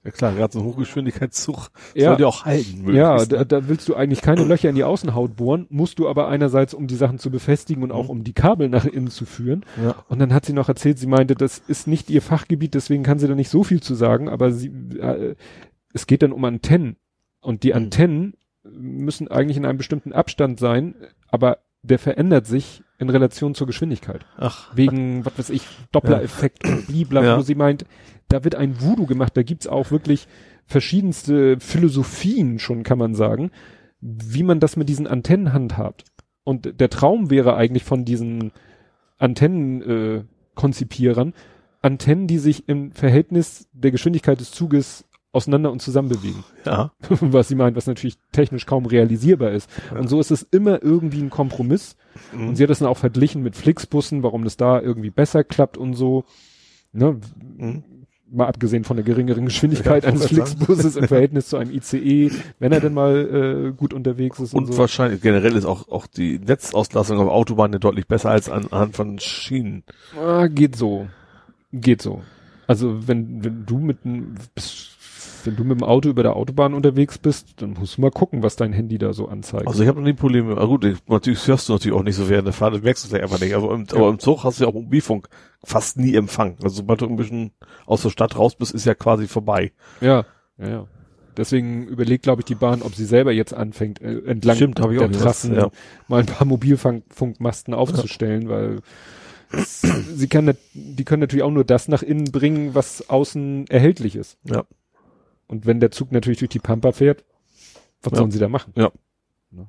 Ja 0.04 0.10
klar, 0.10 0.32
gerade 0.34 0.52
so 0.52 0.58
ein 0.60 0.66
Hochgeschwindigkeitszug 0.66 1.70
Ja. 1.94 2.10
soll 2.12 2.20
ja 2.20 2.26
auch 2.26 2.44
halten. 2.44 2.92
Ja, 2.94 3.10
möglichst, 3.12 3.32
da, 3.32 3.38
ne? 3.38 3.46
da 3.46 3.68
willst 3.68 3.88
du 3.88 3.94
eigentlich 3.94 4.20
keine 4.20 4.44
Löcher 4.44 4.68
in 4.68 4.74
die 4.74 4.84
Außenhaut 4.84 5.34
bohren, 5.36 5.66
musst 5.70 5.98
du 5.98 6.08
aber 6.08 6.28
einerseits, 6.28 6.74
um 6.74 6.86
die 6.86 6.94
Sachen 6.94 7.18
zu 7.18 7.30
befestigen 7.30 7.82
und 7.82 7.90
auch 7.90 8.04
Mhm. 8.04 8.10
um 8.10 8.24
die 8.24 8.34
Kabel 8.34 8.68
nach 8.68 8.84
innen 8.84 9.08
zu 9.08 9.24
führen. 9.24 9.64
ja. 9.82 9.94
Und 10.08 10.18
dann 10.18 10.34
hat 10.34 10.44
sie 10.44 10.52
noch 10.52 10.68
erzählt, 10.68 10.98
sie 10.98 11.06
meinte, 11.06 11.34
das 11.34 11.58
ist 11.66 11.86
nicht 11.86 12.10
ihr 12.10 12.20
Fachgebiet, 12.22 12.74
deswegen 12.74 13.02
kann 13.02 13.18
sie 13.18 13.28
da 13.28 13.34
nicht 13.34 13.48
so 13.50 13.64
viel 13.64 13.82
zu 13.82 13.94
sagen, 13.94 14.28
aber 14.28 14.52
sie, 14.52 14.68
äh, 14.98 15.34
es 15.94 16.06
geht 16.06 16.22
dann 16.22 16.32
um 16.32 16.44
Antennen. 16.44 16.96
Und 17.40 17.62
die 17.62 17.70
Mhm. 17.70 17.76
Antennen 17.76 18.34
müssen 18.62 19.28
eigentlich 19.28 19.56
in 19.56 19.64
einem 19.66 19.78
bestimmten 19.78 20.12
Abstand 20.12 20.58
sein, 20.60 20.94
aber 21.28 21.58
der 21.82 21.98
verändert 21.98 22.46
sich 22.46 22.82
in 22.98 23.10
Relation 23.10 23.54
zur 23.54 23.66
Geschwindigkeit. 23.66 24.24
Ach, 24.38 24.74
Wegen, 24.74 25.24
was 25.26 25.38
weiß 25.38 25.50
ich, 25.50 25.66
Doppler-Effekt 25.92 26.66
und 26.66 26.86
blibla, 26.86 27.22
Ja. 27.22 27.36
wo 27.36 27.42
sie 27.42 27.54
meint, 27.54 27.84
da 28.28 28.44
wird 28.44 28.54
ein 28.54 28.80
Voodoo 28.80 29.06
gemacht, 29.06 29.36
da 29.36 29.42
gibt's 29.42 29.66
auch 29.66 29.90
wirklich 29.90 30.26
verschiedenste 30.66 31.58
Philosophien 31.60 32.58
schon, 32.58 32.82
kann 32.82 32.98
man 32.98 33.14
sagen, 33.14 33.50
wie 34.00 34.42
man 34.42 34.60
das 34.60 34.76
mit 34.76 34.88
diesen 34.88 35.06
Antennen 35.06 35.52
handhabt. 35.52 36.04
Und 36.42 36.80
der 36.80 36.90
Traum 36.90 37.30
wäre 37.30 37.56
eigentlich 37.56 37.84
von 37.84 38.04
diesen 38.04 38.52
Antennen 39.18 39.82
äh, 39.82 41.32
Antennen, 41.80 42.26
die 42.26 42.38
sich 42.38 42.68
im 42.68 42.92
Verhältnis 42.92 43.68
der 43.72 43.90
Geschwindigkeit 43.90 44.40
des 44.40 44.50
Zuges 44.50 45.04
auseinander 45.32 45.72
und 45.72 45.82
zusammen 45.82 46.08
bewegen. 46.08 46.44
ja. 46.64 46.92
was 47.08 47.48
sie 47.48 47.56
meint, 47.56 47.76
was 47.76 47.86
natürlich 47.86 48.16
technisch 48.32 48.66
kaum 48.66 48.86
realisierbar 48.86 49.50
ist. 49.50 49.68
Ja. 49.92 49.98
Und 49.98 50.08
so 50.08 50.20
ist 50.20 50.30
es 50.30 50.42
immer 50.42 50.82
irgendwie 50.82 51.20
ein 51.20 51.30
Kompromiss. 51.30 51.96
Mhm. 52.32 52.48
Und 52.48 52.56
sie 52.56 52.62
hat 52.62 52.70
das 52.70 52.78
dann 52.78 52.88
auch 52.88 52.96
verglichen 52.96 53.42
mit 53.42 53.56
Flixbussen, 53.56 54.22
warum 54.22 54.44
das 54.44 54.56
da 54.56 54.80
irgendwie 54.80 55.10
besser 55.10 55.44
klappt 55.44 55.76
und 55.76 55.94
so. 55.94 56.24
Ne? 56.92 57.20
Mhm. 57.56 57.82
Mal 58.34 58.46
abgesehen 58.46 58.84
von 58.84 58.96
der 58.96 59.04
geringeren 59.04 59.44
Geschwindigkeit 59.46 60.04
Ja, 60.04 60.10
eines. 60.10 60.26
Flixbuses 60.26 60.96
im 60.96 61.08
Verhältnis 61.08 61.48
zu 61.48 61.56
einem 61.56 61.70
ICE, 61.70 62.30
wenn 62.58 62.72
er 62.72 62.80
denn 62.80 62.94
mal 62.94 63.68
äh, 63.70 63.72
gut 63.72 63.92
unterwegs 63.94 64.38
ist 64.40 64.54
und, 64.54 64.64
Und 64.66 64.72
so. 64.72 64.78
wahrscheinlich 64.78 65.20
generell 65.20 65.56
ist 65.56 65.64
auch, 65.64 65.88
auch 65.88 66.06
die 66.06 66.38
Netzauslastung 66.38 67.18
auf 67.18 67.28
Autobahnen 67.28 67.80
deutlich 67.80 68.06
besser 68.06 68.30
als 68.30 68.48
an- 68.48 68.66
anhand 68.70 68.96
von 68.96 69.18
Schienen. 69.18 69.84
Ah, 70.18 70.46
geht 70.46 70.76
so. 70.76 71.06
Geht 71.72 72.02
so. 72.02 72.22
Also 72.66 73.06
wenn, 73.08 73.44
wenn 73.44 73.66
du 73.66 73.78
mit 73.78 73.98
einem 74.04 74.34
wenn 75.46 75.56
du 75.56 75.64
mit 75.64 75.78
dem 75.80 75.84
Auto 75.84 76.08
über 76.08 76.22
der 76.22 76.36
Autobahn 76.36 76.74
unterwegs 76.74 77.18
bist, 77.18 77.60
dann 77.62 77.74
musst 77.74 77.96
du 77.96 78.00
mal 78.02 78.10
gucken, 78.10 78.42
was 78.42 78.56
dein 78.56 78.72
Handy 78.72 78.98
da 78.98 79.12
so 79.12 79.28
anzeigt. 79.28 79.66
Also 79.66 79.82
ich 79.82 79.88
habe 79.88 79.98
noch 80.00 80.06
nie 80.06 80.12
Probleme. 80.14 80.52
Aber 80.52 80.66
gut, 80.68 80.84
ich, 80.84 80.98
natürlich 81.08 81.46
hörst 81.46 81.68
du 81.68 81.72
natürlich 81.74 81.96
auch 81.96 82.02
nicht 82.02 82.16
so 82.16 82.28
während 82.28 82.46
der 82.46 82.52
Fahrt, 82.52 82.74
das 82.74 82.82
merkst 82.82 83.04
du 83.04 83.08
vielleicht 83.08 83.24
einfach 83.24 83.40
nicht. 83.40 83.54
Aber 83.54 83.72
im, 83.74 83.86
aber 83.92 84.08
im 84.08 84.18
Zug 84.18 84.44
hast 84.44 84.58
du 84.60 84.64
ja 84.64 84.70
auch 84.70 84.74
Mobilfunk 84.74 85.28
fast 85.62 85.98
nie 85.98 86.14
Empfang. 86.14 86.56
Also 86.62 86.76
sobald 86.76 87.00
du 87.00 87.06
ein 87.06 87.16
bisschen 87.16 87.52
aus 87.86 88.02
der 88.02 88.10
Stadt 88.10 88.38
raus 88.38 88.54
bist, 88.56 88.72
ist 88.74 88.84
ja 88.86 88.94
quasi 88.94 89.26
vorbei. 89.26 89.72
ja, 90.00 90.24
ja, 90.58 90.68
ja. 90.68 90.86
Deswegen 91.36 91.88
überlegt, 91.88 92.22
glaube 92.22 92.42
ich, 92.42 92.44
die 92.44 92.54
Bahn, 92.54 92.80
ob 92.80 92.94
sie 92.94 93.04
selber 93.04 93.32
jetzt 93.32 93.52
anfängt, 93.52 94.00
äh, 94.00 94.18
entlang 94.24 94.54
Stimmt, 94.54 94.78
der 94.78 94.84
auch 94.86 95.10
Trassen 95.10 95.56
ja. 95.56 95.68
mal 96.06 96.20
ein 96.20 96.26
paar 96.26 96.46
Mobilfunkmasten 96.46 97.74
aufzustellen, 97.74 98.48
weil 98.48 98.78
es- 99.50 99.80
sie 99.82 100.28
kann, 100.28 100.54
die 100.74 101.04
können 101.04 101.20
natürlich 101.20 101.42
auch 101.42 101.50
nur 101.50 101.64
das 101.64 101.88
nach 101.88 102.02
innen 102.02 102.30
bringen, 102.30 102.76
was 102.76 103.08
außen 103.10 103.66
erhältlich 103.68 104.14
ist. 104.14 104.38
Ja. 104.44 104.62
Und 105.46 105.66
wenn 105.66 105.80
der 105.80 105.90
Zug 105.90 106.12
natürlich 106.12 106.38
durch 106.38 106.50
die 106.50 106.58
Pampa 106.58 106.92
fährt, 106.92 107.24
was 108.02 108.12
Ja. 108.12 108.18
sollen 108.18 108.30
sie 108.30 108.38
da 108.38 108.48
machen? 108.48 108.72
Ja. 108.76 108.90
Ne? 109.50 109.66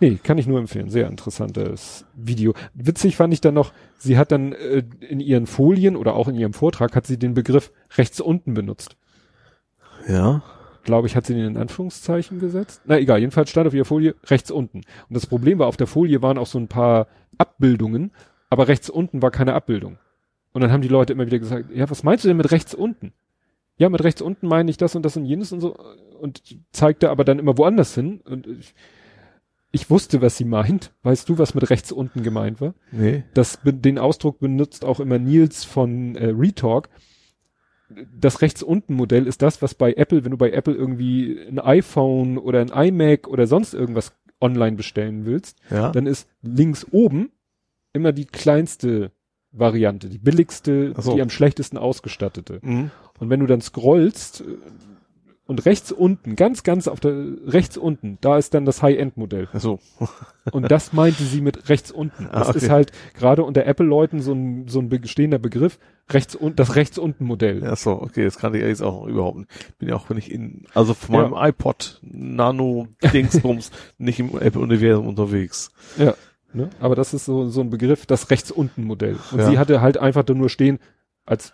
Nee, 0.00 0.18
kann 0.22 0.38
ich 0.38 0.46
nur 0.46 0.58
empfehlen. 0.58 0.90
Sehr 0.90 1.08
interessantes 1.08 2.04
Video. 2.14 2.54
Witzig 2.74 3.16
fand 3.16 3.32
ich 3.32 3.40
dann 3.40 3.54
noch, 3.54 3.72
sie 3.98 4.18
hat 4.18 4.32
dann 4.32 4.52
äh, 4.52 4.82
in 5.00 5.20
ihren 5.20 5.46
Folien 5.46 5.96
oder 5.96 6.14
auch 6.14 6.28
in 6.28 6.34
ihrem 6.34 6.52
Vortrag 6.52 6.94
hat 6.96 7.06
sie 7.06 7.18
den 7.18 7.34
Begriff 7.34 7.72
rechts 7.96 8.20
unten 8.20 8.54
benutzt. 8.54 8.96
Ja. 10.08 10.42
Glaube 10.84 11.06
ich, 11.06 11.14
hat 11.14 11.26
sie 11.26 11.34
den 11.34 11.46
in 11.46 11.56
Anführungszeichen 11.56 12.40
gesetzt. 12.40 12.82
Na 12.86 12.98
egal, 12.98 13.20
jedenfalls 13.20 13.50
stand 13.50 13.68
auf 13.68 13.74
ihrer 13.74 13.84
Folie 13.84 14.16
rechts 14.24 14.50
unten. 14.50 14.78
Und 14.78 15.14
das 15.14 15.26
Problem 15.26 15.58
war, 15.60 15.68
auf 15.68 15.76
der 15.76 15.86
Folie 15.86 16.22
waren 16.22 16.38
auch 16.38 16.46
so 16.48 16.58
ein 16.58 16.66
paar 16.68 17.06
Abbildungen, 17.38 18.10
aber 18.50 18.66
rechts 18.68 18.90
unten 18.90 19.22
war 19.22 19.30
keine 19.30 19.54
Abbildung. 19.54 19.98
Und 20.52 20.60
dann 20.60 20.72
haben 20.72 20.82
die 20.82 20.88
Leute 20.88 21.12
immer 21.12 21.24
wieder 21.26 21.38
gesagt, 21.38 21.70
ja, 21.72 21.88
was 21.88 22.02
meinst 22.02 22.24
du 22.24 22.28
denn 22.28 22.36
mit 22.36 22.50
rechts 22.50 22.74
unten? 22.74 23.12
Ja, 23.78 23.88
mit 23.88 24.02
rechts 24.04 24.22
unten 24.22 24.46
meine 24.46 24.70
ich 24.70 24.76
das 24.76 24.94
und 24.94 25.02
das 25.04 25.16
und 25.16 25.24
jenes 25.24 25.52
und 25.52 25.60
so. 25.60 25.74
Und 26.20 26.42
zeigte 26.72 27.10
aber 27.10 27.24
dann 27.24 27.38
immer 27.38 27.56
woanders 27.58 27.94
hin. 27.94 28.20
Und 28.24 28.46
ich, 28.46 28.74
ich 29.72 29.90
wusste, 29.90 30.20
was 30.22 30.36
sie 30.36 30.44
meint. 30.44 30.92
Weißt 31.02 31.28
du, 31.28 31.38
was 31.38 31.54
mit 31.54 31.68
rechts 31.70 31.90
unten 31.90 32.22
gemeint 32.22 32.60
war? 32.60 32.74
Nee. 32.92 33.24
Das, 33.34 33.58
den 33.64 33.98
Ausdruck 33.98 34.38
benutzt 34.38 34.84
auch 34.84 35.00
immer 35.00 35.18
Nils 35.18 35.64
von 35.64 36.14
äh, 36.16 36.26
Retalk. 36.28 36.90
Das 38.14 38.40
rechts 38.40 38.62
unten 38.62 38.94
Modell 38.94 39.26
ist 39.26 39.42
das, 39.42 39.60
was 39.60 39.74
bei 39.74 39.92
Apple, 39.94 40.24
wenn 40.24 40.30
du 40.30 40.38
bei 40.38 40.50
Apple 40.52 40.74
irgendwie 40.74 41.38
ein 41.46 41.58
iPhone 41.58 42.38
oder 42.38 42.60
ein 42.60 42.68
iMac 42.68 43.28
oder 43.28 43.46
sonst 43.46 43.74
irgendwas 43.74 44.14
online 44.40 44.76
bestellen 44.76 45.24
willst, 45.26 45.58
Ja. 45.70 45.90
dann 45.92 46.06
ist 46.06 46.28
links 46.42 46.86
oben 46.90 47.30
immer 47.92 48.12
die 48.12 48.24
kleinste 48.24 49.12
Variante, 49.52 50.08
die 50.08 50.18
billigste, 50.18 50.94
so. 50.96 51.14
die 51.14 51.22
am 51.22 51.30
schlechtesten 51.30 51.76
ausgestattete. 51.78 52.58
Mhm. 52.62 52.90
Und 53.18 53.30
wenn 53.30 53.40
du 53.40 53.46
dann 53.46 53.60
scrollst 53.60 54.40
äh, 54.40 54.44
und 55.46 55.66
rechts 55.66 55.92
unten, 55.92 56.36
ganz, 56.36 56.62
ganz 56.62 56.88
auf 56.88 57.00
der, 57.00 57.12
rechts 57.46 57.76
unten, 57.76 58.16
da 58.20 58.38
ist 58.38 58.54
dann 58.54 58.64
das 58.64 58.80
High-End-Modell. 58.82 59.48
So. 59.54 59.80
Und 60.52 60.70
das 60.70 60.92
meinte 60.92 61.22
sie 61.24 61.40
mit 61.40 61.68
rechts 61.68 61.90
unten. 61.92 62.26
Ah, 62.30 62.38
Das 62.40 62.48
okay. 62.50 62.58
ist 62.58 62.70
halt 62.70 62.92
gerade 63.14 63.44
unter 63.44 63.66
Apple-Leuten 63.66 64.20
so 64.22 64.32
ein, 64.32 64.66
so 64.68 64.78
ein 64.80 64.88
bestehender 64.88 65.38
Begriff, 65.38 65.78
rechts 66.10 66.34
und, 66.34 66.58
das 66.58 66.74
rechts 66.74 66.96
unten 66.98 67.24
Modell. 67.24 67.62
Ja, 67.62 67.76
so, 67.76 67.92
okay, 67.92 68.24
das 68.24 68.38
kann 68.38 68.54
ich 68.54 68.62
jetzt 68.62 68.82
auch 68.82 69.06
überhaupt 69.06 69.38
nicht. 69.38 69.78
Bin 69.78 69.88
ja 69.88 69.94
auch, 69.96 70.08
wenn 70.10 70.16
ich 70.18 70.30
in, 70.32 70.64
also 70.74 70.94
von 70.94 71.14
Ja. 71.14 71.28
meinem 71.28 71.48
iPod 71.50 72.00
Nano 72.02 72.88
Dingsbums 73.12 73.70
nicht 73.98 74.18
im 74.20 74.36
Apple-Universum 74.38 75.06
unterwegs. 75.06 75.70
Ja. 75.98 76.14
Ne? 76.54 76.70
Aber 76.80 76.94
das 76.94 77.14
ist 77.14 77.24
so, 77.24 77.48
so 77.48 77.60
ein 77.60 77.70
Begriff, 77.70 78.06
das 78.06 78.30
rechts 78.30 78.50
unten 78.50 78.84
Modell. 78.84 79.16
Und 79.30 79.38
Ja. 79.38 79.50
sie 79.50 79.58
hatte 79.58 79.80
halt 79.80 79.96
einfach 79.98 80.22
da 80.22 80.34
nur 80.34 80.48
stehen, 80.50 80.78
als 81.24 81.52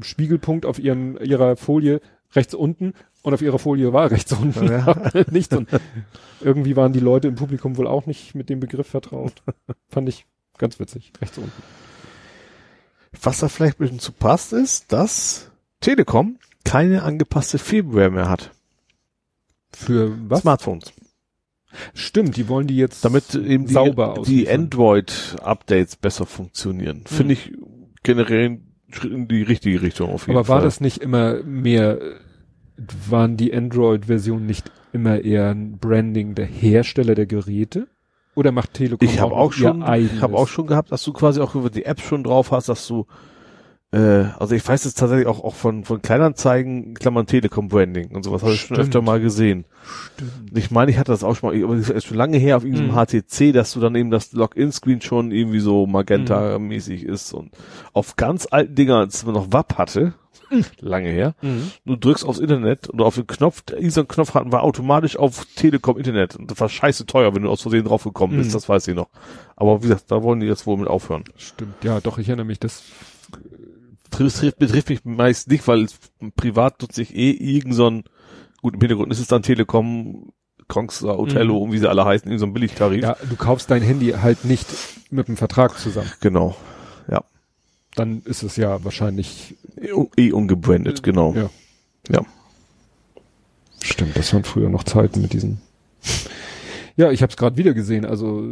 Spiegelpunkt 0.00 0.64
auf 0.66 0.78
ihrem, 0.78 1.18
ihrer 1.18 1.56
Folie 1.56 2.00
rechts 2.34 2.54
unten 2.54 2.94
und 3.22 3.34
auf 3.34 3.42
ihrer 3.42 3.58
Folie 3.58 3.92
war 3.92 4.10
rechts 4.10 4.32
unten. 4.32 4.66
Ja. 4.66 5.10
nicht 5.30 5.52
und 5.52 5.68
irgendwie 6.40 6.76
waren 6.76 6.92
die 6.92 7.00
Leute 7.00 7.28
im 7.28 7.34
Publikum 7.34 7.76
wohl 7.76 7.86
auch 7.86 8.06
nicht 8.06 8.34
mit 8.34 8.48
dem 8.48 8.60
Begriff 8.60 8.86
vertraut. 8.86 9.42
Fand 9.88 10.08
ich 10.08 10.26
ganz 10.58 10.78
witzig. 10.78 11.12
Rechts 11.20 11.36
unten. 11.38 11.52
Was 13.22 13.40
da 13.40 13.48
vielleicht 13.48 13.78
ein 13.80 13.84
bisschen 13.84 13.98
zu 13.98 14.12
passt, 14.12 14.52
ist, 14.52 14.92
dass 14.92 15.50
Telekom 15.80 16.38
keine 16.64 17.02
angepasste 17.02 17.58
Firmware 17.58 18.10
mehr 18.10 18.28
hat. 18.28 18.52
Für 19.72 20.16
was? 20.28 20.40
Smartphones. 20.42 20.92
Stimmt, 21.94 22.36
die 22.36 22.48
wollen 22.48 22.66
die 22.66 22.76
jetzt 22.76 23.04
Damit 23.04 23.34
eben 23.34 23.66
die, 23.66 23.72
sauber 23.72 24.14
die 24.14 24.20
ausliefern. 24.20 24.60
Android-Updates 24.62 25.96
besser 25.96 26.26
funktionieren. 26.26 27.02
Finde 27.06 27.34
ich 27.34 27.52
generell 28.02 28.60
in 29.04 29.28
die 29.28 29.42
richtige 29.42 29.82
Richtung 29.82 30.10
auf 30.10 30.26
jeden 30.26 30.36
Aber 30.36 30.44
Fall. 30.44 30.56
war 30.56 30.64
das 30.64 30.80
nicht 30.80 30.98
immer 30.98 31.42
mehr, 31.44 31.98
waren 33.08 33.36
die 33.36 33.54
Android-Versionen 33.54 34.46
nicht 34.46 34.70
immer 34.92 35.20
eher 35.20 35.50
ein 35.50 35.78
Branding 35.78 36.34
der 36.34 36.46
Hersteller 36.46 37.14
der 37.14 37.26
Geräte? 37.26 37.86
Oder 38.34 38.52
macht 38.52 38.74
Telekom 38.74 39.06
Ich 39.06 39.20
habe 39.20 39.30
noch 39.30 39.38
auch 39.38 39.52
ihr 39.52 39.58
schon, 39.58 39.82
ich 39.94 40.22
habe 40.22 40.36
auch 40.36 40.48
schon 40.48 40.66
gehabt, 40.66 40.90
dass 40.92 41.02
du 41.04 41.12
quasi 41.12 41.40
auch 41.40 41.54
über 41.54 41.70
die 41.70 41.84
App 41.84 42.00
schon 42.00 42.24
drauf 42.24 42.52
hast, 42.52 42.68
dass 42.68 42.86
du, 42.86 43.06
äh, 43.92 44.24
also 44.38 44.54
ich 44.54 44.66
weiß 44.66 44.84
es 44.84 44.94
tatsächlich 44.94 45.26
auch, 45.26 45.42
auch 45.42 45.54
von, 45.54 45.84
von 45.84 46.00
Kleinanzeigen, 46.00 46.94
Klammern 46.94 47.26
Telekom 47.26 47.68
Branding 47.68 48.10
und 48.12 48.22
sowas 48.24 48.42
habe 48.42 48.52
ich 48.54 48.60
schon 48.62 48.76
öfter 48.76 49.02
mal 49.02 49.20
gesehen. 49.20 49.64
Stimmt. 50.14 50.56
Ich 50.56 50.70
meine, 50.70 50.90
ich 50.90 50.98
hatte 50.98 51.10
das 51.12 51.24
auch 51.24 51.34
schon 51.34 51.50
mal, 51.50 51.64
aber 51.64 51.76
das 51.76 51.88
ist 51.90 52.06
schon 52.06 52.16
lange 52.16 52.38
her 52.38 52.56
auf 52.56 52.64
irgendeinem 52.64 52.92
Mhm. 52.94 53.06
HTC, 53.22 53.52
dass 53.52 53.72
du 53.72 53.80
dann 53.80 53.94
eben 53.96 54.10
das 54.10 54.32
Login-Screen 54.32 55.00
schon 55.00 55.32
irgendwie 55.32 55.60
so 55.60 55.86
Magenta-mäßig 55.86 57.04
ist 57.04 57.32
und 57.32 57.50
auf 57.92 58.16
ganz 58.16 58.46
alten 58.50 58.74
Dinger, 58.74 58.96
als 58.98 59.24
man 59.24 59.34
noch 59.34 59.52
WAP 59.52 59.76
hatte, 59.78 60.14
lange 60.80 61.08
her, 61.10 61.34
Mhm. 61.42 61.70
du 61.86 61.96
drückst 61.96 62.24
aufs 62.24 62.38
Internet 62.40 62.88
und 62.88 63.00
auf 63.00 63.14
den 63.14 63.26
Knopf, 63.26 63.62
diesen 63.62 64.08
Knopf 64.08 64.34
hatten 64.34 64.52
wir 64.52 64.62
automatisch 64.64 65.16
auf 65.16 65.46
Telekom 65.56 65.96
Internet 65.96 66.36
und 66.36 66.50
das 66.50 66.60
war 66.60 66.68
scheiße 66.68 67.06
teuer, 67.06 67.34
wenn 67.34 67.42
du 67.42 67.50
aus 67.50 67.62
Versehen 67.62 67.84
draufgekommen 67.84 68.36
bist, 68.36 68.50
Mhm. 68.50 68.54
das 68.54 68.68
weiß 68.68 68.88
ich 68.88 68.94
noch. 68.96 69.08
Aber 69.56 69.78
wie 69.82 69.88
gesagt, 69.88 70.10
da 70.10 70.22
wollen 70.22 70.40
die 70.40 70.46
jetzt 70.46 70.66
wohl 70.66 70.76
mit 70.76 70.88
aufhören. 70.88 71.22
Stimmt, 71.36 71.82
ja, 71.84 72.00
doch, 72.00 72.18
ich 72.18 72.28
erinnere 72.28 72.46
mich, 72.46 72.58
Das 72.58 72.82
trifft, 74.10 74.58
betrifft 74.58 74.88
mich 74.90 75.04
meist 75.04 75.48
nicht, 75.48 75.66
weil 75.68 75.86
privat 76.36 76.80
nutze 76.82 77.02
ich 77.02 77.14
eh 77.14 77.30
irgend 77.30 77.74
so 77.74 77.88
ein, 77.88 78.04
gut, 78.62 78.74
im 78.74 78.80
Hintergrund 78.80 79.10
ist 79.12 79.20
es 79.20 79.28
dann 79.28 79.42
Telekom, 79.42 80.32
Konxa, 80.68 81.14
Otello 81.16 81.54
Mhm. 81.56 81.62
und 81.62 81.72
wie 81.72 81.78
sie 81.78 81.88
alle 81.88 82.04
heißen, 82.04 82.38
so 82.38 82.46
ein 82.46 82.52
Billigtarif. 82.52 83.02
ja, 83.02 83.16
du 83.28 83.36
kaufst 83.36 83.70
dein 83.70 83.82
Handy 83.82 84.10
halt 84.12 84.44
nicht 84.44 84.66
mit 85.10 85.26
einem 85.28 85.36
Vertrag 85.36 85.78
zusammen. 85.78 86.10
Genau. 86.20 86.56
Dann 87.96 88.22
ist 88.24 88.44
es 88.44 88.54
ja 88.54 88.84
wahrscheinlich, 88.84 89.56
Eh, 89.76 89.90
eh 90.16 90.30
ungebrandet, 90.30 91.02
genau. 91.02 91.34
ja. 91.34 91.50
Ja. 92.08 92.24
Stimmt, 93.82 94.16
das 94.16 94.32
waren 94.32 94.44
früher 94.44 94.68
noch 94.68 94.84
Zeiten 94.84 95.20
mit 95.20 95.32
diesen. 95.32 95.60
Ja, 96.96 97.10
ich 97.10 97.20
habe 97.20 97.30
es 97.30 97.36
gerade 97.36 97.56
wieder 97.56 97.74
gesehen. 97.74 98.04
Also 98.04 98.44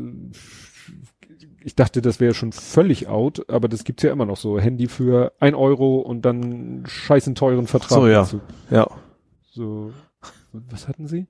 ich 1.62 1.74
dachte, 1.74 2.02
das 2.02 2.20
wäre 2.20 2.34
schon 2.34 2.52
völlig 2.52 3.08
out, 3.08 3.48
aber 3.50 3.68
das 3.68 3.84
gibt's 3.84 4.02
ja 4.02 4.12
immer 4.12 4.26
noch 4.26 4.36
so. 4.36 4.58
Handy 4.58 4.86
für 4.86 5.32
ein 5.40 5.54
Euro 5.54 5.98
und 6.00 6.22
dann 6.22 6.84
scheißen 6.86 7.34
teuren 7.34 7.66
Vertrag. 7.66 7.90
So, 7.98 8.06
ja. 8.06 8.20
dazu. 8.22 8.40
Ja. 8.70 8.86
So, 9.50 9.92
was 10.52 10.88
hatten 10.88 11.06
sie? 11.08 11.26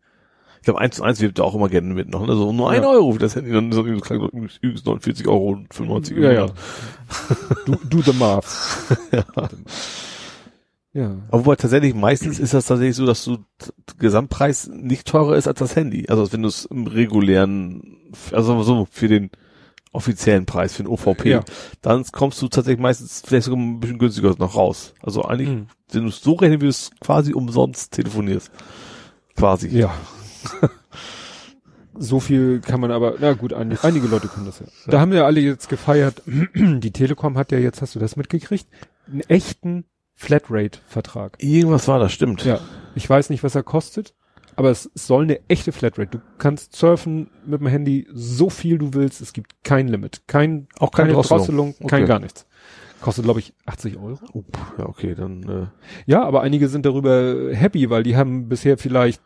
Ich 0.60 0.65
glaube, 0.65 0.81
eins 0.81 0.97
zu 0.97 1.05
eins 1.05 1.20
wirbt 1.20 1.39
da 1.39 1.44
auch 1.44 1.55
immer 1.55 1.68
gerne 1.68 1.94
mit 1.94 2.08
noch. 2.08 2.23
ne? 2.26 2.32
Also 2.32 2.52
nur 2.52 2.70
ein 2.70 2.82
Ja. 2.82 2.89
Euro 2.89 3.12
für 3.12 3.18
das 3.20 3.36
Handy, 3.36 3.52
dann 3.52 3.70
so 3.73 3.86
übrigens 3.86 4.10
49 4.84 5.28
Euro 5.28 5.50
und 5.50 5.73
95 5.73 6.16
Ja, 6.18 6.32
ja. 6.32 6.40
Euro. 6.42 6.52
Do, 7.66 7.76
do 7.89 8.02
the 8.02 8.12
math. 8.12 8.44
Ja. 9.12 9.24
Ja. 10.94 11.16
Aber 11.28 11.44
wobei 11.44 11.57
tatsächlich 11.57 11.94
meistens 11.94 12.39
ist 12.40 12.55
das 12.55 12.66
tatsächlich 12.66 12.97
so, 12.97 13.07
dass 13.07 13.24
du 13.24 13.39
Gesamtpreis 13.98 14.68
nicht 14.68 15.07
teurer 15.07 15.36
ist 15.36 15.47
als 15.47 15.58
das 15.58 15.76
Handy. 15.76 16.07
Also 16.08 16.23
als 16.23 16.32
wenn 16.32 16.42
du 16.42 16.48
es 16.48 16.65
im 16.65 16.86
regulären, 16.86 17.98
also 18.32 18.62
so 18.62 18.89
für 18.90 19.07
den 19.07 19.31
offiziellen 19.92 20.47
Preis, 20.47 20.75
für 20.75 20.83
den 20.83 20.89
OVP, 20.92 21.31
Ja. 21.31 21.41
dann 21.83 22.05
kommst 22.12 22.41
du 22.42 22.49
tatsächlich 22.49 22.81
meistens 22.81 23.23
vielleicht 23.26 23.44
sogar 23.47 23.58
ein 23.60 23.81
bisschen 23.81 23.99
günstiger 23.99 24.34
noch 24.39 24.55
raus. 24.57 24.94
Also 25.02 25.25
eigentlich, 25.25 25.49
Mhm. 25.49 25.67
wenn 25.92 26.02
du 26.02 26.08
es 26.08 26.20
so 26.20 26.34
rechnest, 26.34 26.60
wie 26.60 26.67
du 26.67 26.70
es 26.70 26.91
quasi 27.00 27.33
umsonst 27.33 27.92
telefonierst. 27.92 28.50
Quasi. 29.36 29.68
Ja. 29.68 29.94
so 32.00 32.20
viel 32.20 32.60
kann 32.60 32.81
man 32.81 32.91
aber, 32.91 33.15
na 33.18 33.33
gut, 33.33 33.52
einige, 33.52 33.83
einige 33.83 34.07
Leute 34.07 34.28
können 34.28 34.47
das 34.47 34.60
ja. 34.60 34.67
Da 34.86 35.00
haben 35.00 35.12
ja 35.12 35.25
alle 35.25 35.41
jetzt 35.41 35.68
gefeiert. 35.68 36.23
Die 36.55 36.92
Telekom 36.92 37.36
hat 37.36 37.50
ja 37.52 37.58
jetzt, 37.58 37.83
hast 37.83 37.94
du 37.94 37.99
das 37.99 38.17
mitgekriegt? 38.17 38.67
Einen 39.10 39.20
echten 39.23 39.84
Flatrate-Vertrag. 40.15 41.36
Irgendwas 41.42 41.89
war 41.89 41.99
das, 41.99 42.12
stimmt. 42.12 42.44
Ja. 42.44 42.60
Ich 42.94 43.08
weiß 43.08 43.31
nicht, 43.31 43.42
was 43.42 43.55
er 43.55 43.62
kostet, 43.62 44.15
aber 44.59 44.70
es, 44.70 44.91
es 44.93 45.07
soll 45.07 45.23
eine 45.23 45.41
echte 45.49 45.70
Flatrate. 45.70 46.19
Du 46.19 46.20
kannst 46.39 46.75
surfen 46.75 47.31
mit 47.47 47.61
dem 47.61 47.69
Handy 47.69 48.09
so 48.12 48.51
viel 48.51 48.77
du 48.78 48.93
willst. 48.93 49.20
Es 49.20 49.33
gibt 49.33 49.62
kein 49.62 49.87
Limit. 49.87 50.23
Kein, 50.27 50.67
Auch 50.81 50.91
keine 50.91 51.12
Drosselung. 51.12 51.75
kein 51.87 52.03
Okay. 52.03 52.07
gar 52.07 52.19
nichts. 52.19 52.45
Kostet, 53.01 53.25
glaube 53.25 53.39
ich, 53.39 53.55
80 53.67 53.97
Euro. 53.99 54.19
Oh, 54.33 54.43
ja, 54.77 54.87
okay, 54.87 55.15
dann 55.15 55.43
äh, 55.49 55.67
Ja, 56.07 56.25
aber 56.25 56.41
einige 56.41 56.69
sind 56.69 56.85
darüber 56.85 57.55
happy, 57.55 57.89
weil 57.89 58.03
die 58.03 58.17
haben 58.17 58.49
bisher 58.49 58.78
vielleicht 58.78 59.23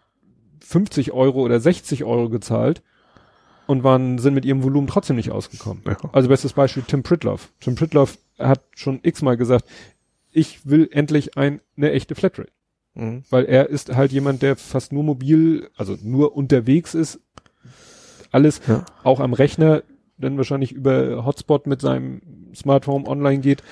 50 0.60 1.12
Euro 1.12 1.40
oder 1.40 1.58
60 1.60 2.04
Euro 2.04 2.28
gezahlt 2.28 2.82
und 3.66 3.84
waren, 3.84 4.18
sind 4.18 4.34
mit 4.34 4.44
ihrem 4.44 4.62
Volumen 4.62 4.86
trotzdem 4.86 5.16
nicht 5.16 5.30
ausgekommen. 5.30 5.82
ja. 5.86 5.96
Also 6.12 6.28
bestes 6.28 6.52
Beispiel 6.52 6.82
Tim 6.86 7.02
Pritloff. 7.02 7.50
Tim 7.60 7.74
Pritloff 7.74 8.18
hat 8.38 8.60
schon 8.76 9.00
x-mal 9.02 9.38
gesagt, 9.38 9.64
ich 10.30 10.66
will 10.68 10.90
endlich 10.92 11.38
ein, 11.38 11.62
eine 11.78 11.92
echte 11.92 12.14
Flatrate. 12.14 12.52
Mhm. 12.94 13.22
Weil 13.30 13.44
er 13.46 13.68
ist 13.70 13.94
halt 13.94 14.12
jemand, 14.12 14.42
der 14.42 14.56
fast 14.56 14.92
nur 14.92 15.02
mobil, 15.04 15.70
also 15.76 15.96
nur 16.02 16.36
unterwegs 16.36 16.94
ist. 16.94 17.20
Alles 18.30 18.60
Ja. 18.66 18.84
auch 19.04 19.20
am 19.20 19.32
Rechner, 19.32 19.82
dann 20.18 20.36
wahrscheinlich 20.36 20.72
über 20.72 21.24
Hotspot 21.24 21.66
mit 21.66 21.80
seinem 21.80 22.20
Smartphone 22.54 23.06
online 23.06 23.40
geht 23.40 23.62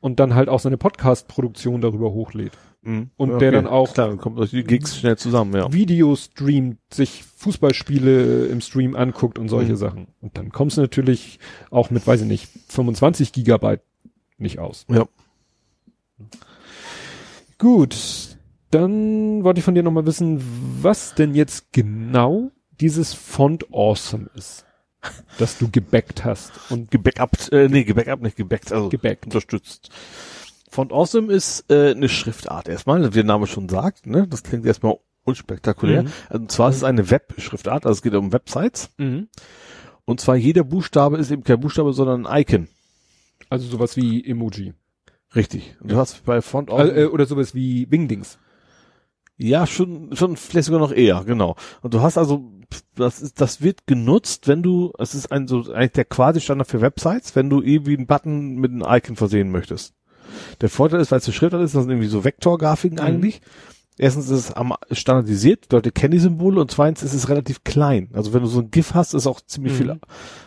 und 0.00 0.20
dann 0.20 0.34
halt 0.34 0.48
auch 0.48 0.60
seine 0.60 0.78
Podcast-Produktion 0.78 1.80
darüber 1.80 2.12
hochlädt. 2.12 2.52
Mhm. 2.82 3.10
Und 3.16 3.30
Ja, 3.32 3.38
der 3.38 3.50
dann 3.52 3.66
auch- 3.66 3.92
Klar, 3.94 4.16
kommt 4.16 4.52
die 4.52 4.62
Gigs 4.62 4.96
schnell 4.96 5.18
zusammen, 5.18 5.52
ja. 5.54 5.72
Video 5.72 6.14
streamt, 6.14 6.78
sich 6.92 7.24
Fußballspiele 7.24 8.46
im 8.46 8.60
Stream 8.60 8.94
anguckt 8.94 9.38
und 9.38 9.48
solche 9.48 9.72
Mhm. 9.72 9.76
Sachen. 9.76 10.06
Und 10.20 10.38
dann 10.38 10.50
kommst 10.50 10.76
du 10.76 10.80
natürlich 10.82 11.40
auch 11.70 11.90
mit, 11.90 12.06
weiß 12.06 12.20
ich 12.22 12.28
nicht, 12.28 12.48
25 12.68 13.32
Gigabyte 13.32 13.82
nicht 14.38 14.60
aus. 14.60 14.86
Ja. 14.88 15.06
Gut, 17.58 18.37
dann 18.70 19.44
wollte 19.44 19.58
ich 19.58 19.64
von 19.64 19.74
dir 19.74 19.82
nochmal 19.82 20.06
wissen, 20.06 20.42
was 20.82 21.14
denn 21.14 21.34
jetzt 21.34 21.72
genau 21.72 22.50
dieses 22.80 23.14
Font 23.14 23.72
Awesome 23.72 24.30
ist, 24.34 24.64
das 25.38 25.58
du 25.58 25.70
gebackt 25.70 26.24
hast 26.24 26.52
und 26.70 26.90
Gebackupt, 26.90 27.52
äh, 27.52 27.68
nee, 27.68 27.84
gebackupt, 27.84 28.22
nicht 28.22 28.36
gebackt, 28.36 28.72
also 28.72 28.88
gebackt. 28.88 29.24
unterstützt. 29.24 29.90
Font 30.70 30.92
Awesome 30.92 31.32
ist 31.32 31.70
äh, 31.70 31.92
eine 31.92 32.08
Schriftart 32.08 32.68
erstmal, 32.68 33.02
wie 33.04 33.14
der 33.14 33.24
Name 33.24 33.46
schon 33.46 33.68
sagt, 33.68 34.06
ne? 34.06 34.26
Das 34.28 34.42
klingt 34.42 34.66
erstmal 34.66 34.98
unspektakulär. 35.24 36.02
Mhm. 36.04 36.12
Also, 36.28 36.42
und 36.42 36.52
zwar 36.52 36.70
ist 36.70 36.76
es 36.76 36.84
eine 36.84 37.10
Web-Schriftart, 37.10 37.86
also 37.86 37.96
es 37.96 38.02
geht 38.02 38.14
um 38.14 38.32
Websites. 38.32 38.90
Mhm. 38.98 39.28
Und 40.04 40.20
zwar 40.20 40.36
jeder 40.36 40.64
Buchstabe 40.64 41.18
ist 41.18 41.30
eben 41.30 41.44
kein 41.44 41.60
Buchstabe, 41.60 41.92
sondern 41.92 42.26
ein 42.26 42.40
Icon. 42.42 42.68
Also 43.50 43.68
sowas 43.68 43.96
wie 43.96 44.24
Emoji. 44.24 44.74
Richtig. 45.34 45.76
Und 45.80 45.90
du 45.90 45.96
hast 45.96 46.24
bei 46.24 46.40
Font 46.40 46.70
Also, 46.70 46.92
äh, 46.92 47.06
oder 47.06 47.26
sowas 47.26 47.54
wie 47.54 47.90
Wingdings. 47.90 48.38
Ja, 49.38 49.66
schon, 49.66 50.14
schon 50.16 50.36
vielleicht 50.36 50.66
sogar 50.66 50.80
noch 50.80 50.92
eher, 50.92 51.22
genau. 51.24 51.54
Und 51.82 51.94
du 51.94 52.00
hast 52.02 52.18
also, 52.18 52.50
das 52.96 53.22
ist, 53.22 53.40
das 53.40 53.62
wird 53.62 53.86
genutzt, 53.86 54.48
wenn 54.48 54.62
du, 54.62 54.92
es 54.98 55.14
ist 55.14 55.30
ein 55.30 55.46
so 55.46 55.72
eigentlich 55.72 55.92
der 55.92 56.04
quasi 56.06 56.40
Standard 56.40 56.68
für 56.68 56.80
Websites, 56.80 57.36
wenn 57.36 57.48
du 57.48 57.62
irgendwie 57.62 57.96
einen 57.96 58.06
Button 58.08 58.56
mit 58.56 58.72
einem 58.72 58.82
Icon 58.86 59.14
versehen 59.16 59.50
möchtest. 59.52 59.94
Der 60.60 60.68
Vorteil 60.68 61.00
ist, 61.00 61.10
weil 61.12 61.18
es 61.18 61.26
eine 61.26 61.34
Schriftart 61.34 61.62
ist, 61.62 61.74
das 61.74 61.82
sind 61.84 61.90
irgendwie 61.92 62.08
so 62.08 62.24
Vektorgrafiken 62.24 62.98
Mhm. 62.98 63.04
eigentlich. 63.04 63.40
Erstens 63.96 64.26
ist 64.28 64.38
es 64.50 64.52
am 64.52 64.74
standardisiert, 64.92 65.72
Leute 65.72 65.90
kennen 65.90 66.12
die 66.12 66.18
Symbole 66.20 66.60
und 66.60 66.70
zweitens 66.70 67.02
ist 67.02 67.14
es 67.14 67.28
relativ 67.28 67.64
klein. 67.64 68.10
Also 68.12 68.32
wenn 68.32 68.42
du 68.42 68.48
so 68.48 68.60
ein 68.60 68.70
GIF 68.70 68.94
hast, 68.94 69.14
ist 69.14 69.26
auch 69.26 69.40
ziemlich 69.40 69.72
Mhm. 69.72 69.76
viel, 69.76 70.00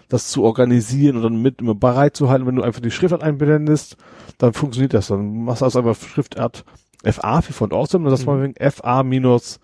das 0.08 0.30
zu 0.30 0.44
organisieren 0.44 1.18
und 1.18 1.24
dann 1.24 1.42
mit 1.42 1.60
immer 1.62 1.76
bereit 1.76 2.16
zu 2.16 2.30
halten. 2.30 2.46
Wenn 2.46 2.56
du 2.56 2.62
einfach 2.64 2.82
die 2.82 2.92
Schriftart 2.92 3.24
einblendest, 3.24 3.98
dann 4.38 4.54
funktioniert 4.54 4.94
das. 4.94 5.08
Dann 5.08 5.44
machst 5.44 5.62
du 5.62 5.66
also 5.66 5.80
einfach 5.80 5.98
Schriftart 5.98 6.64
FA 7.04 7.42
für 7.42 7.54
Font 7.54 7.74
Awesome, 7.74 8.04
dann 8.06 8.12
sagst 8.12 8.26
du 8.28 8.32
Mhm. 8.32 8.38
mal 8.38 8.44
wegen 8.44 8.72
FA 8.72 9.04
minus, 9.04 9.60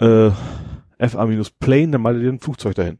äh, 0.00 0.30
FA 0.98 1.26
minus 1.26 1.50
Plane, 1.50 1.92
dann 1.92 2.02
mal 2.02 2.18
dir 2.18 2.28
ein 2.30 2.40
Flugzeug 2.40 2.74
dahin. 2.74 2.98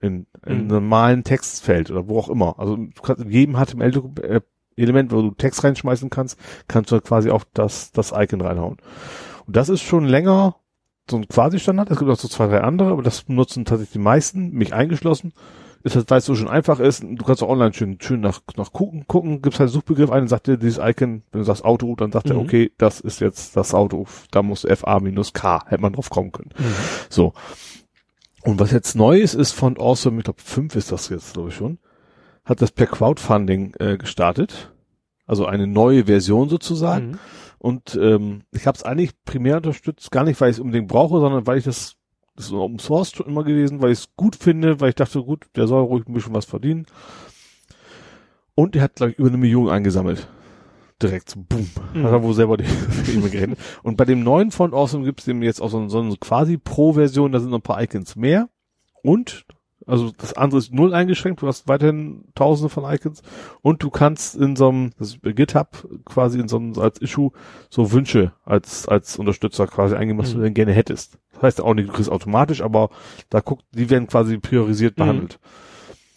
In, 0.00 0.26
in 0.46 0.54
Mhm. 0.54 0.60
einem 0.60 0.66
normalen 0.68 1.24
Textfeld 1.24 1.90
oder 1.90 2.08
wo 2.08 2.18
auch 2.18 2.28
immer. 2.28 2.58
Also 2.58 2.76
du 2.76 3.02
kannst 3.02 3.22
in 3.22 3.30
jedem 3.30 3.56
HTML-Element, 3.56 5.12
wo 5.12 5.20
du 5.22 5.30
Text 5.32 5.62
reinschmeißen 5.62 6.08
kannst, 6.10 6.38
kannst 6.68 6.90
du 6.90 7.00
quasi 7.00 7.30
auch 7.30 7.44
das, 7.52 7.92
das 7.92 8.12
Icon 8.16 8.40
reinhauen. 8.40 8.78
Und 9.46 9.56
das 9.56 9.68
ist 9.68 9.82
schon 9.82 10.04
länger 10.06 10.56
so 11.10 11.16
ein 11.18 11.28
Quasi-Standard. 11.28 11.90
Es 11.90 11.98
gibt 11.98 12.10
auch 12.10 12.16
so 12.18 12.28
zwei, 12.28 12.46
drei 12.46 12.60
andere, 12.62 12.92
aber 12.92 13.02
das 13.02 13.28
nutzen 13.28 13.64
tatsächlich 13.64 13.92
die 13.94 13.98
meisten, 13.98 14.52
mich 14.52 14.72
eingeschlossen. 14.72 15.32
Ist 15.82 15.96
halt, 15.96 16.10
weil 16.10 16.18
es 16.18 16.26
so 16.26 16.34
schön 16.34 16.48
einfach 16.48 16.78
ist. 16.78 17.02
Du 17.02 17.24
kannst 17.24 17.42
auch 17.42 17.48
online 17.48 17.72
schön, 17.72 17.96
schön 18.00 18.20
nach, 18.20 18.40
nach 18.56 18.72
gucken, 18.72 19.06
gucken, 19.06 19.40
gibst 19.40 19.60
halt 19.60 19.68
einen 19.68 19.72
Suchbegriff 19.74 20.10
ein 20.10 20.22
und 20.22 20.28
sagt 20.28 20.46
dir 20.46 20.58
dieses 20.58 20.78
Icon, 20.78 21.22
wenn 21.32 21.40
du 21.40 21.44
sagst 21.44 21.64
Auto, 21.64 21.94
dann 21.96 22.12
sagt 22.12 22.28
er, 22.28 22.36
Mhm. 22.36 22.42
okay, 22.42 22.72
das 22.76 23.00
ist 23.00 23.20
jetzt 23.20 23.56
das 23.56 23.72
Auto, 23.72 24.06
da 24.30 24.42
muss 24.42 24.66
FA 24.70 25.00
minus 25.00 25.32
K, 25.32 25.64
hätte 25.66 25.80
man 25.80 25.94
drauf 25.94 26.10
kommen 26.10 26.32
können. 26.32 26.50
So. 27.08 27.32
Und 28.42 28.60
was 28.60 28.72
jetzt 28.72 28.94
neu 28.94 29.18
ist, 29.20 29.34
ist 29.34 29.52
von 29.52 29.78
Awesome, 29.78 30.18
ich 30.18 30.24
glaube 30.24 30.40
fünf 30.42 30.76
ist 30.76 30.92
das 30.92 31.08
jetzt, 31.08 31.32
glaube 31.34 31.48
ich 31.48 31.54
schon, 31.54 31.78
hat 32.44 32.60
das 32.60 32.72
per 32.72 32.86
Crowdfunding 32.86 33.74
äh, 33.78 33.96
gestartet. 33.96 34.72
Also 35.26 35.46
eine 35.46 35.66
neue 35.66 36.06
Version 36.06 36.48
sozusagen. 36.48 37.12
Mhm. 37.12 37.18
Und 37.58 37.98
ähm, 38.00 38.42
ich 38.52 38.66
habe 38.66 38.76
es 38.76 38.82
eigentlich 38.82 39.12
primär 39.24 39.58
unterstützt, 39.58 40.10
gar 40.10 40.24
nicht, 40.24 40.40
weil 40.40 40.50
ich 40.50 40.56
es 40.56 40.60
unbedingt 40.60 40.88
brauche, 40.88 41.20
sondern 41.20 41.46
weil 41.46 41.58
ich 41.58 41.64
das, 41.64 41.96
das 42.40 42.46
ist 42.46 42.52
ein 42.52 42.58
Open 42.58 42.78
Source 42.78 43.12
schon 43.12 43.26
immer 43.26 43.44
gewesen, 43.44 43.82
weil 43.82 43.92
ich 43.92 43.98
es 43.98 44.08
gut 44.16 44.34
finde, 44.34 44.80
weil 44.80 44.88
ich 44.88 44.94
dachte, 44.94 45.22
gut, 45.22 45.44
der 45.56 45.66
soll 45.66 45.82
ruhig 45.82 46.06
ein 46.06 46.14
bisschen 46.14 46.32
was 46.32 46.46
verdienen. 46.46 46.86
Und 48.54 48.74
er 48.76 48.82
hat, 48.82 48.96
glaube 48.96 49.12
ich, 49.12 49.18
über 49.18 49.28
eine 49.28 49.36
Million 49.36 49.68
eingesammelt. 49.68 50.26
Direkt 51.02 51.30
so, 51.30 51.40
boom. 51.46 51.68
Mhm. 51.92 52.04
Hat 52.04 52.12
er 52.12 52.22
wohl 52.22 52.32
selber 52.32 52.56
die 52.56 52.64
E-Mail 53.12 53.30
gerechnet. 53.30 53.58
Und 53.82 53.96
bei 53.96 54.06
dem 54.06 54.22
neuen 54.22 54.50
Font 54.50 54.72
Awesome 54.72 55.04
gibt 55.04 55.20
es 55.20 55.26
dem 55.26 55.42
jetzt 55.42 55.60
auch 55.60 55.68
so, 55.68 55.86
so 55.88 56.00
eine 56.00 56.16
quasi 56.16 56.56
Pro-Version, 56.56 57.32
da 57.32 57.40
sind 57.40 57.50
noch 57.50 57.58
ein 57.58 57.62
paar 57.62 57.82
Icons 57.82 58.16
mehr. 58.16 58.48
Und, 59.02 59.44
also 59.90 60.12
das 60.16 60.32
andere 60.34 60.58
ist 60.58 60.72
null 60.72 60.94
eingeschränkt, 60.94 61.42
du 61.42 61.46
hast 61.46 61.68
weiterhin 61.68 62.24
tausende 62.34 62.68
von 62.70 62.84
Icons. 62.84 63.22
Und 63.62 63.82
du 63.82 63.90
kannst 63.90 64.36
in 64.36 64.56
so 64.56 64.68
einem, 64.68 64.92
das 64.98 65.08
ist 65.08 65.22
bei 65.22 65.32
GitHub 65.32 65.86
quasi 66.04 66.38
in 66.38 66.48
so 66.48 66.56
einem, 66.56 66.78
als 66.78 67.00
Issue, 67.00 67.30
so 67.68 67.92
Wünsche 67.92 68.32
als, 68.44 68.88
als 68.88 69.18
Unterstützer 69.18 69.66
quasi 69.66 69.94
eingeben, 69.96 70.18
was 70.18 70.30
Mhm. 70.32 70.38
du 70.38 70.44
denn 70.44 70.54
gerne 70.54 70.72
hättest. 70.72 71.18
Das 71.34 71.42
heißt 71.42 71.60
auch 71.60 71.74
nicht, 71.74 71.88
du 71.88 71.92
kriegst 71.92 72.10
automatisch, 72.10 72.62
aber 72.62 72.90
da 73.28 73.40
guckt, 73.40 73.64
die 73.72 73.90
werden 73.90 74.06
quasi 74.06 74.38
priorisiert 74.38 74.96
Mhm. 74.96 75.02
behandelt. 75.02 75.38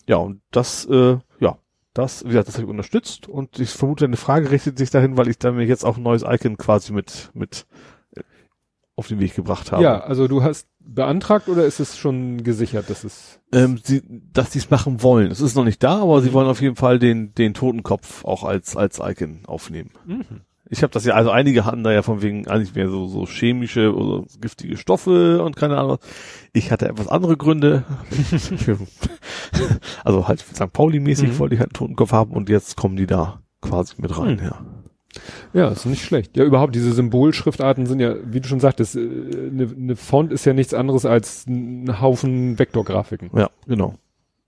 Ja, 0.07 0.17
und 0.17 0.41
das, 0.51 0.85
äh, 0.85 1.17
ja, 1.39 1.57
das, 1.93 2.23
wie 2.25 2.29
gesagt, 2.29 2.47
das 2.47 2.55
habe 2.55 2.65
ich 2.65 2.69
unterstützt 2.69 3.29
und 3.29 3.59
ich 3.59 3.69
vermute, 3.69 4.05
eine 4.05 4.17
Frage 4.17 4.51
richtet 4.51 4.77
sich 4.77 4.89
dahin, 4.89 5.15
weil 5.17 5.27
ich 5.29 5.37
dann 5.39 5.55
mir 5.55 5.65
jetzt 5.65 5.85
auch 5.85 5.97
ein 5.97 6.03
neues 6.03 6.23
Icon 6.27 6.57
quasi 6.57 6.91
mit, 6.91 7.29
mit 7.33 7.65
auf 8.95 9.07
den 9.07 9.19
Weg 9.19 9.35
gebracht 9.35 9.71
habe. 9.71 9.83
Ja, 9.83 9.99
also 10.01 10.27
du 10.27 10.43
hast 10.43 10.67
beantragt 10.79 11.49
oder 11.49 11.65
ist 11.65 11.79
es 11.79 11.97
schon 11.97 12.43
gesichert, 12.43 12.89
dass 12.89 13.03
es 13.03 13.39
Ähm, 13.51 13.79
sie, 13.83 14.03
dass 14.33 14.51
die 14.51 14.59
es 14.59 14.69
machen 14.69 15.01
wollen. 15.01 15.31
Es 15.31 15.41
ist 15.41 15.55
noch 15.55 15.63
nicht 15.63 15.81
da, 15.81 16.01
aber 16.01 16.21
sie 16.21 16.33
wollen 16.33 16.47
auf 16.47 16.61
jeden 16.61 16.75
Fall 16.75 16.99
den, 16.99 17.33
den 17.33 17.53
Totenkopf 17.53 18.23
auch 18.25 18.43
als, 18.43 18.75
als 18.77 18.99
Icon 19.03 19.41
aufnehmen. 19.47 19.89
Ich 20.69 20.81
habe 20.83 20.91
das 20.91 21.05
ja, 21.05 21.13
also 21.15 21.29
einige 21.31 21.65
hatten 21.65 21.83
da 21.83 21.91
ja 21.91 22.01
von 22.03 22.21
wegen 22.21 22.47
eigentlich 22.47 22.75
mehr 22.75 22.89
so, 22.89 23.07
so 23.07 23.25
chemische 23.25 23.95
oder 23.95 24.25
giftige 24.41 24.77
Stoffe 24.77 25.43
und 25.43 25.55
keine 25.55 25.77
Ahnung. 25.77 25.97
Ich 26.51 26.71
hatte 26.71 26.87
etwas 26.87 27.07
andere 27.07 27.37
Gründe. 27.37 27.83
also 30.03 30.27
halt 30.27 30.39
St. 30.41 30.71
Pauli-mäßig 30.71 31.29
Mhm. 31.29 31.39
wollte 31.39 31.55
ich 31.55 31.59
halt 31.61 31.69
einen 31.71 31.73
Totenkopf 31.77 32.11
haben 32.11 32.31
und 32.31 32.49
jetzt 32.49 32.77
kommen 32.77 32.95
die 32.95 33.07
da 33.07 33.41
quasi 33.61 33.95
mit 33.97 34.17
rein, 34.17 34.37
Mhm. 34.37 34.43
ja. 34.43 34.65
Ja, 35.53 35.69
ist 35.69 35.85
nicht 35.85 36.03
schlecht. 36.03 36.35
Ja, 36.37 36.43
überhaupt 36.43 36.75
diese 36.75 36.91
Symbolschriftarten 36.93 37.85
sind 37.85 37.99
ja, 37.99 38.15
wie 38.25 38.41
du 38.41 38.47
schon 38.47 38.59
sagtest, 38.59 38.95
äh, 38.95 38.99
eine 38.99 39.67
ne 39.67 39.95
Font 39.95 40.31
ist 40.31 40.45
ja 40.45 40.53
nichts 40.53 40.73
anderes 40.73 41.05
als 41.05 41.45
ein 41.47 42.01
Haufen 42.01 42.59
Vektorgrafiken. 42.59 43.29
Ja, 43.35 43.49
genau. 43.67 43.95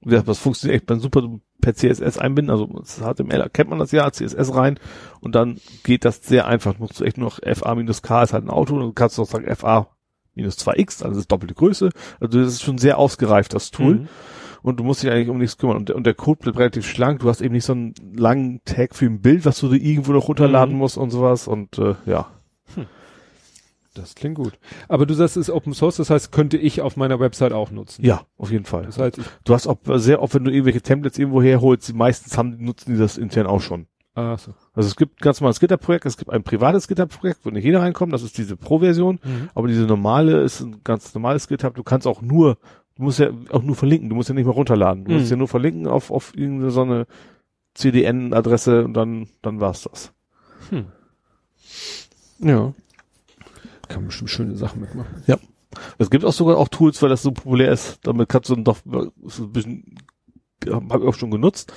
Ja, 0.05 0.21
das 0.21 0.37
funktioniert 0.37 0.81
echt 0.81 0.89
dann 0.89 0.99
super 0.99 1.21
du 1.21 1.41
per 1.61 1.73
CSS 1.73 2.19
einbinden, 2.19 2.51
also 2.51 2.67
das 2.67 2.99
HTML 2.99 3.49
kennt 3.51 3.71
man 3.71 3.79
das 3.79 3.91
ja, 3.91 4.11
CSS 4.11 4.53
rein 4.53 4.79
und 5.19 5.33
dann 5.33 5.59
geht 5.83 6.05
das 6.05 6.21
sehr 6.23 6.45
einfach. 6.45 6.75
Du 6.75 6.81
musst 6.81 7.01
echt 7.01 7.17
nur 7.17 7.29
noch 7.29 7.39
FA-K 7.39 8.23
ist 8.23 8.33
halt 8.33 8.45
ein 8.45 8.51
Auto 8.51 8.75
und 8.75 8.81
du 8.81 8.93
kannst 8.93 9.19
auch 9.19 9.25
sagen 9.25 9.53
FA 9.55 9.87
minus 10.35 10.57
2x, 10.59 11.01
also 11.01 11.09
das 11.09 11.17
ist 11.19 11.31
doppelte 11.31 11.55
Größe. 11.55 11.89
Also 12.19 12.39
das 12.39 12.53
ist 12.53 12.61
schon 12.61 12.77
sehr 12.77 12.99
ausgereift, 12.99 13.53
das 13.53 13.71
Tool. 13.71 13.95
Mhm. 13.95 14.07
Und 14.65 14.79
du 14.79 14.83
musst 14.83 15.03
dich 15.03 15.11
eigentlich 15.11 15.29
um 15.29 15.37
nichts 15.37 15.57
kümmern. 15.59 15.77
Und, 15.77 15.89
der- 15.89 15.95
und 15.95 16.05
der 16.07 16.15
Code 16.15 16.39
bleibt 16.41 16.57
relativ 16.57 16.87
schlank. 16.87 17.19
Du 17.19 17.29
hast 17.29 17.39
eben 17.41 17.53
nicht 17.53 17.65
so 17.65 17.73
einen 17.73 17.93
langen 18.15 18.61
Tag 18.65 18.95
für 18.95 19.05
ein 19.05 19.21
Bild, 19.21 19.45
was 19.45 19.59
du 19.59 19.69
dir 19.69 19.77
irgendwo 19.77 20.11
noch 20.11 20.27
runterladen 20.27 20.73
Mhm. 20.73 20.79
musst 20.79 20.97
und 20.97 21.11
sowas. 21.11 21.47
Und 21.47 21.77
äh, 21.77 21.93
ja. 22.07 22.27
Das 23.93 24.13
klingt 24.15 24.35
gut. 24.35 24.57
Aber 24.89 25.05
du 25.05 25.13
sagst, 25.13 25.37
es 25.37 25.47
ist 25.47 25.53
Open 25.53 25.73
Source, 25.73 25.95
das 25.97 26.09
heißt, 26.09 26.31
könnte 26.33 26.57
ich 26.57 26.81
auf 26.81 26.97
meiner 26.97 27.19
Website 27.19 27.53
auch 27.53 27.71
nutzen. 27.71 28.03
Ja, 28.03 28.23
auf 28.37 28.51
jeden 28.51 28.65
Fall. 28.65 28.83
Das 28.85 28.97
heißt, 28.97 29.19
Du 29.45 29.53
hast 29.53 29.67
auch 29.67 29.77
sehr 29.95 30.21
oft, 30.21 30.33
wenn 30.35 30.43
du 30.43 30.51
irgendwelche 30.51 30.81
Templates 30.81 31.17
irgendwo 31.17 31.41
herholst, 31.41 31.87
die 31.87 31.93
meistens 31.93 32.37
haben, 32.37 32.57
nutzen 32.59 32.93
die 32.93 32.99
das 32.99 33.17
intern 33.17 33.47
auch 33.47 33.61
schon. 33.61 33.87
ah, 34.15 34.35
so. 34.37 34.53
Also 34.73 34.87
es 34.87 34.95
gibt 34.97 35.21
ganz 35.21 35.39
normales 35.39 35.59
GitHub-Projekt, 35.61 36.05
es 36.05 36.17
gibt 36.17 36.31
ein 36.31 36.43
privates 36.43 36.87
GitHub-Projekt, 36.89 37.39
wo 37.45 37.51
nicht 37.51 37.63
jeder 37.63 37.81
reinkommt, 37.81 38.11
das 38.11 38.23
ist 38.23 38.37
diese 38.37 38.57
Pro-Version, 38.57 39.19
Mhm. 39.23 39.49
aber 39.53 39.67
diese 39.69 39.85
normale 39.85 40.41
ist 40.41 40.59
ein 40.61 40.81
ganz 40.83 41.13
normales 41.13 41.47
GitHub, 41.47 41.75
du 41.75 41.83
kannst 41.83 42.05
auch 42.07 42.21
nur, 42.21 42.57
du 42.95 43.03
musst 43.03 43.19
ja 43.19 43.29
auch 43.51 43.61
nur 43.63 43.75
verlinken, 43.75 44.09
du 44.09 44.15
musst 44.15 44.29
ja 44.29 44.35
nicht 44.35 44.45
mehr 44.45 44.53
runterladen, 44.53 45.05
du 45.05 45.11
musst 45.13 45.25
Mhm. 45.25 45.31
ja 45.31 45.37
nur 45.37 45.47
verlinken 45.47 45.87
auf, 45.87 46.11
auf 46.11 46.35
irgendeine 46.35 46.71
so 46.71 46.81
eine 46.81 47.07
CDN-Adresse 47.73 48.85
und 48.85 48.93
dann, 48.93 49.27
dann 49.41 49.59
war's 49.59 49.83
das. 49.83 50.13
Hm. 50.69 50.85
Ja. 52.39 52.73
Kann 53.87 54.01
man 54.01 54.07
bestimmt 54.07 54.29
schöne 54.29 54.55
Sachen 54.55 54.81
mitmachen. 54.81 55.23
Es 55.97 56.09
gibt 56.09 56.23
auch 56.23 56.31
sogar 56.31 56.57
auch 56.57 56.69
Tools, 56.69 57.01
weil 57.01 57.09
das 57.09 57.21
so 57.21 57.31
populär 57.31 57.71
ist, 57.71 57.99
damit 58.03 58.29
kannst 58.29 58.49
du 58.49 58.55
dann 58.55 58.63
doch 58.63 58.77
so 59.25 59.43
ein 59.43 59.51
bisschen 59.51 59.97
habe 60.71 61.03
ich 61.03 61.09
auch 61.09 61.13
schon 61.13 61.31
genutzt. 61.31 61.73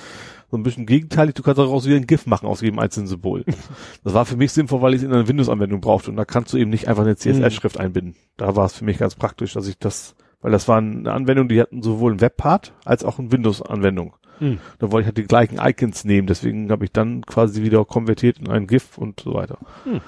So 0.49 0.57
ein 0.57 0.63
bisschen 0.63 0.87
gegenteilig, 0.87 1.35
du 1.35 1.43
kannst 1.43 1.59
daraus 1.59 1.85
wieder 1.85 1.97
ein 1.97 2.07
GIF 2.07 2.25
machen 2.25 2.47
aus 2.47 2.61
jedem 2.61 2.79
einzelnen 2.79 3.07
Symbol. 3.07 3.43
das 4.03 4.13
war 4.13 4.25
für 4.25 4.37
mich 4.37 4.51
sinnvoll, 4.51 4.81
weil 4.81 4.93
ich 4.95 5.01
es 5.01 5.03
in 5.05 5.13
einer 5.13 5.27
Windows-Anwendung 5.27 5.79
brauchte 5.79 6.09
und 6.09 6.17
da 6.17 6.25
kannst 6.25 6.53
du 6.53 6.57
eben 6.57 6.71
nicht 6.71 6.87
einfach 6.87 7.03
eine 7.03 7.15
CSS-Schrift 7.15 7.79
einbinden. 7.79 8.15
Da 8.37 8.55
war 8.55 8.65
es 8.65 8.73
für 8.73 8.85
mich 8.85 8.97
ganz 8.97 9.13
praktisch, 9.15 9.53
dass 9.53 9.67
ich 9.67 9.77
das, 9.77 10.15
weil 10.41 10.51
das 10.51 10.67
war 10.67 10.77
eine 10.77 11.11
Anwendung, 11.11 11.49
die 11.49 11.61
hatten 11.61 11.81
sowohl 11.81 12.11
einen 12.11 12.21
Webpart 12.21 12.73
als 12.85 13.03
auch 13.03 13.19
eine 13.19 13.31
Windows-Anwendung. 13.31 14.15
Hm. 14.39 14.59
Da 14.79 14.91
wollte 14.91 15.01
ich 15.01 15.07
halt 15.07 15.17
die 15.17 15.27
gleichen 15.27 15.59
Icons 15.61 16.05
nehmen, 16.05 16.27
deswegen 16.27 16.71
habe 16.71 16.85
ich 16.85 16.91
dann 16.91 17.25
quasi 17.25 17.61
wieder 17.61 17.83
konvertiert 17.85 18.39
in 18.39 18.49
ein 18.49 18.67
GIF 18.67 18.97
und 18.97 19.19
so 19.19 19.33
weiter. 19.33 19.57
Hm. 19.83 20.01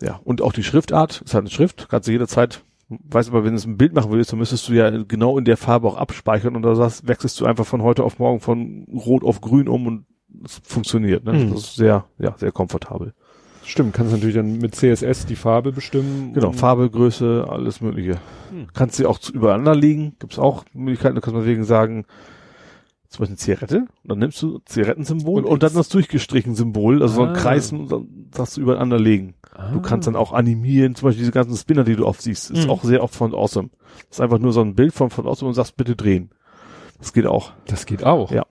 Ja, 0.00 0.20
und 0.24 0.42
auch 0.42 0.52
die 0.52 0.64
Schriftart, 0.64 1.22
ist 1.24 1.34
halt 1.34 1.42
eine 1.42 1.50
Schrift, 1.50 1.88
kannst 1.88 2.08
du 2.08 2.12
jederzeit, 2.12 2.64
weißt 2.88 3.28
aber, 3.28 3.44
wenn 3.44 3.52
du 3.52 3.56
es 3.56 3.66
ein 3.66 3.76
Bild 3.76 3.94
machen 3.94 4.10
willst, 4.10 4.32
dann 4.32 4.40
müsstest 4.40 4.68
du 4.68 4.72
ja 4.72 4.90
genau 4.90 5.38
in 5.38 5.44
der 5.44 5.56
Farbe 5.56 5.86
auch 5.86 5.96
abspeichern 5.96 6.56
und 6.56 6.62
da 6.62 6.74
sagst, 6.74 7.06
wechselst 7.06 7.40
du 7.40 7.46
einfach 7.46 7.64
von 7.64 7.82
heute 7.82 8.02
auf 8.02 8.18
morgen 8.18 8.40
von 8.40 8.86
rot 8.92 9.22
auf 9.22 9.40
grün 9.40 9.68
um 9.68 9.86
und 9.86 10.06
es 10.44 10.60
funktioniert. 10.64 11.24
Ne? 11.24 11.32
Hm. 11.32 11.50
Das 11.52 11.60
ist 11.60 11.76
sehr, 11.76 12.06
ja, 12.18 12.34
sehr 12.38 12.50
komfortabel. 12.50 13.14
Stimmt, 13.64 13.94
kannst 13.94 14.12
natürlich 14.12 14.34
dann 14.34 14.58
mit 14.58 14.74
CSS 14.74 15.26
die 15.26 15.36
Farbe 15.36 15.72
bestimmen. 15.72 16.32
Genau, 16.34 16.52
Farbe, 16.52 16.90
Größe, 16.90 17.46
alles 17.48 17.80
mögliche. 17.80 18.18
Hm. 18.50 18.66
Kannst 18.74 18.96
sie 18.96 19.06
auch 19.06 19.18
zu- 19.18 19.32
übereinander 19.32 19.74
legen, 19.76 20.16
gibt's 20.18 20.38
auch 20.38 20.64
Möglichkeiten, 20.72 21.14
da 21.14 21.20
kannst 21.20 21.40
du 21.40 21.46
wegen 21.46 21.64
sagen, 21.64 22.04
zum 23.08 23.20
Beispiel 23.20 23.26
eine 23.32 23.36
Zigarette, 23.36 23.76
und 23.78 23.88
dann 24.10 24.18
nimmst 24.18 24.40
du 24.42 24.58
Zigarettensymbol 24.64 25.44
Und 25.44 25.50
und, 25.50 25.62
dann 25.62 25.74
das 25.74 25.88
durchgestrichen 25.90 26.54
Symbol, 26.54 27.02
also 27.02 27.14
so 27.16 27.22
Ah. 27.24 27.28
ein 27.28 27.34
Kreis 27.34 27.70
und 27.72 27.92
dann 27.92 28.28
sagst 28.34 28.56
du 28.56 28.60
übereinander 28.62 28.98
legen. 28.98 29.34
Du 29.74 29.80
kannst 29.82 30.08
dann 30.08 30.16
auch 30.16 30.32
animieren, 30.32 30.94
zum 30.94 31.08
Beispiel 31.08 31.20
diese 31.20 31.32
ganzen 31.32 31.54
Spinner, 31.56 31.84
die 31.84 31.94
du 31.94 32.06
oft 32.06 32.22
siehst, 32.22 32.50
ist 32.50 32.64
Mhm. 32.64 32.70
auch 32.70 32.82
sehr 32.84 33.02
oft 33.02 33.14
von 33.14 33.34
Awesome. 33.34 33.68
Das 34.08 34.16
ist 34.16 34.20
einfach 34.22 34.38
nur 34.38 34.52
so 34.54 34.62
ein 34.62 34.74
Bild 34.74 34.94
von 34.94 35.10
von 35.10 35.26
Awesome 35.26 35.50
und 35.50 35.54
sagst 35.54 35.76
bitte 35.76 35.94
drehen. 35.94 36.30
Das 36.98 37.12
geht 37.12 37.26
auch. 37.26 37.52
Das 37.66 37.84
geht 37.84 38.02
auch. 38.02 38.30
Ja. 38.32 38.44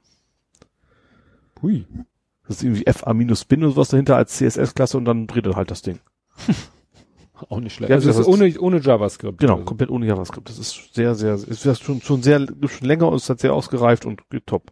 Hui. 1.61 1.85
Das 2.51 2.57
ist 2.57 2.63
irgendwie 2.63 2.83
FA-Spin 2.91 3.63
oder 3.63 3.71
sowas 3.71 3.87
dahinter 3.89 4.17
als 4.17 4.37
CSS-Klasse 4.37 4.97
und 4.97 5.05
dann 5.05 5.25
dreht 5.27 5.45
er 5.45 5.55
halt 5.55 5.71
das 5.71 5.81
Ding. 5.81 5.99
Auch 7.49 7.59
nicht 7.59 7.73
schlecht. 7.73 7.89
Ja, 7.89 7.95
also 7.95 8.09
das 8.09 8.19
ist 8.19 8.27
ohne, 8.27 8.59
ohne 8.59 8.79
JavaScript. 8.79 9.39
Genau, 9.39 9.53
Also. 9.53 9.65
komplett 9.65 9.89
ohne 9.89 10.05
JavaScript. 10.05 10.49
Das 10.49 10.59
ist 10.59 10.93
sehr, 10.93 11.15
sehr, 11.15 11.35
ist 11.35 11.65
das 11.65 11.79
schon, 11.79 12.01
schon 12.01 12.21
sehr, 12.21 12.39
schon 12.39 12.87
länger 12.87 13.07
und 13.07 13.15
ist 13.15 13.29
halt 13.29 13.39
sehr 13.39 13.53
ausgereift 13.53 14.05
und 14.05 14.29
geht 14.29 14.45
top. 14.47 14.71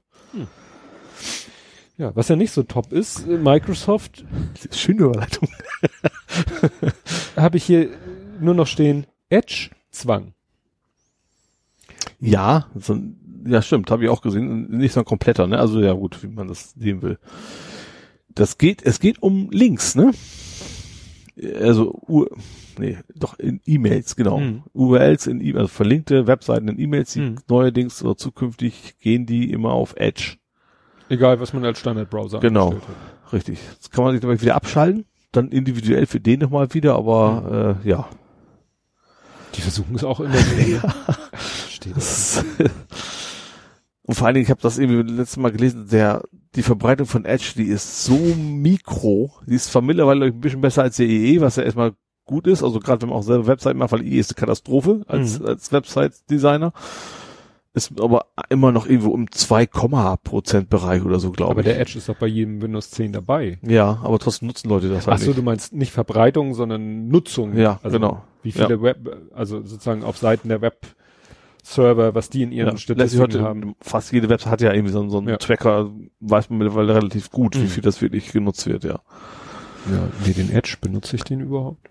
Ja, 1.98 2.16
was 2.16 2.28
ja 2.28 2.36
nicht 2.36 2.52
so 2.52 2.64
top 2.64 2.94
ist, 2.94 3.28
äh, 3.28 3.38
Microsoft 3.38 4.26
Schöne 4.72 5.04
Überleitung. 5.04 5.50
habe 7.36 7.58
ich 7.58 7.64
hier 7.64 7.90
nur 8.40 8.54
noch 8.54 8.68
stehen, 8.68 9.06
Edge-Zwang. 9.30 10.34
Ja, 12.20 12.68
so, 12.76 12.98
ja 13.46 13.62
stimmt, 13.62 13.92
habe 13.92 14.04
ich 14.04 14.10
auch 14.10 14.22
gesehen. 14.22 14.70
Nicht 14.70 14.94
so 14.94 15.02
ein 15.02 15.06
kompletter, 15.06 15.48
ne? 15.48 15.60
Also 15.60 15.82
ja 15.82 15.94
gut, 15.94 16.22
wie 16.24 16.28
man 16.28 16.48
das 16.48 16.72
sehen 16.72 17.02
will. 17.02 17.18
Das 18.40 18.58
geht, 18.58 18.84
es 18.84 19.02
geht 19.02 19.22
um 19.22 19.50
Links, 19.52 19.96
ne? 19.96 20.12
Also 21.60 21.94
U 22.08 22.26
nee, 22.78 22.98
doch 23.14 23.38
in 23.38 23.60
E-Mails, 23.66 24.16
genau. 24.16 24.38
Hm. 24.38 24.64
URLs 24.72 25.28
in 25.28 25.42
E-Mails, 25.42 25.58
also 25.58 25.68
verlinkte 25.68 26.26
Webseiten 26.26 26.70
in 26.70 26.80
E-Mails, 26.80 27.12
die 27.12 27.20
Hm. 27.20 27.36
neuerdings 27.50 28.02
oder 28.02 28.16
zukünftig 28.16 28.96
gehen 29.02 29.26
die 29.26 29.52
immer 29.52 29.74
auf 29.74 29.94
Edge. 29.98 30.38
Egal, 31.10 31.42
was 31.42 31.52
man 31.52 31.66
als 31.66 31.80
Standardbrowser 31.80 32.40
Genau. 32.40 32.76
Richtig. 33.34 33.60
Das 33.78 33.90
kann 33.90 34.06
man 34.06 34.14
sich 34.14 34.22
dabei 34.22 34.40
wieder 34.40 34.56
abschalten, 34.56 35.04
dann 35.34 35.50
individuell 35.50 36.06
für 36.06 36.22
den 36.22 36.40
nochmal 36.40 36.74
wieder, 36.74 36.96
aber 36.96 37.78
äh, 37.84 37.90
ja. 37.90 38.08
Die 39.56 39.62
versuchen 39.62 39.96
es 39.96 40.06
auch 40.06 40.22
immer 40.22 40.34
wieder. 40.34 40.82
ne? 41.08 41.16
Steht 41.70 41.98
das. 41.98 42.46
Und 44.04 44.16
vor 44.16 44.28
allen 44.28 44.36
Dingen, 44.36 44.46
ich 44.46 44.50
habe 44.50 44.62
das 44.62 44.78
irgendwie 44.78 45.12
letztes 45.12 45.36
Mal 45.36 45.52
gelesen, 45.52 45.90
der 45.92 46.24
die 46.56 46.64
Verbreitung 46.64 47.06
von 47.06 47.26
Edge, 47.26 47.54
die 47.58 47.66
ist 47.66 48.04
so 48.06 48.18
mikro, 48.18 49.32
die 49.46 49.56
ist 49.56 49.72
zwar 49.72 49.82
mittlerweile 49.82 50.26
ein 50.26 50.40
bisschen 50.40 50.62
besser 50.62 50.84
als 50.84 50.98
der 50.98 51.08
IE, 51.08 51.42
was 51.42 51.58
ja 51.58 51.64
erstmal 51.64 51.94
gut 52.26 52.48
ist, 52.48 52.64
also 52.64 52.80
gerade 52.80 53.02
wenn 53.02 53.10
man 53.10 53.18
auch 53.18 53.24
selber 53.24 53.48
Webseiten 53.48 53.80
macht, 53.80 53.92
weil 53.92 54.06
IE 54.06 54.20
ist 54.20 54.32
eine 54.32 54.40
Katastrophe 54.40 55.02
als, 55.08 55.40
Mhm. 55.40 55.46
als 55.46 55.72
Website-Designer. 55.72 56.74
Ist 57.74 58.02
aber 58.02 58.26
immer 58.50 58.72
noch 58.72 58.88
irgendwo 58.88 59.14
im 59.14 59.32
2, 59.32 59.68
Prozent 59.68 60.70
Bereich 60.72 61.04
oder 61.06 61.20
so, 61.20 61.32
glaube 61.32 61.52
Aber 61.52 61.60
ich. 61.62 61.66
der 61.68 61.80
Edge 61.80 62.00
ist 62.00 62.10
doch 62.10 62.16
bei 62.16 62.26
jedem 62.26 62.62
Windows 62.64 62.90
10 62.90 63.14
dabei. 63.14 63.60
ja, 63.62 64.00
aber 64.04 64.18
trotzdem 64.18 64.48
nutzen 64.48 64.70
Leute 64.70 64.90
das 64.90 65.06
halt 65.06 65.20
Ach 65.20 65.24
so, 65.24 65.34
du 65.34 65.44
meinst 65.44 65.72
nicht 65.74 65.92
Verbreitung, 65.92 66.56
sondern 66.56 67.08
Nutzung. 67.10 67.56
Ja, 67.56 67.80
also 67.84 68.00
genau. 68.00 68.24
Wie 68.42 68.52
viele 68.52 68.82
Web, 68.82 69.30
also 69.36 69.62
sozusagen 69.62 70.04
auf 70.04 70.18
Seiten 70.18 70.50
der 70.50 70.62
Web-Server, 71.70 72.16
was 72.16 72.30
die 72.30 72.44
in 72.44 72.52
ihren 72.52 72.72
Ja, 72.72 72.78
Statistiken 72.78 73.22
heute, 73.22 73.42
haben. 73.42 73.76
fast 73.82 74.12
jede 74.12 74.30
Website 74.30 74.52
hat 74.52 74.62
ja 74.62 74.74
irgendwie 74.74 74.92
so, 74.94 75.08
so 75.10 75.20
einen 75.20 75.30
Ja. 75.30 75.38
Tracker, 75.38 75.92
weiß 76.20 76.50
man 76.50 76.60
mittlerweile 76.60 76.96
relativ 76.96 77.30
gut, 77.32 77.56
wie 77.56 77.64
Mhm. 77.64 77.68
viel 77.68 77.84
das 77.84 78.02
wirklich 78.02 78.32
genutzt 78.32 78.66
wird, 78.68 78.84
ja. 78.84 79.00
Ja, 79.92 80.08
nee, 80.26 80.34
den 80.34 80.52
Edge, 80.52 80.78
benutze 80.82 81.16
ich 81.16 81.24
den 81.24 81.40
überhaupt? 81.42 81.90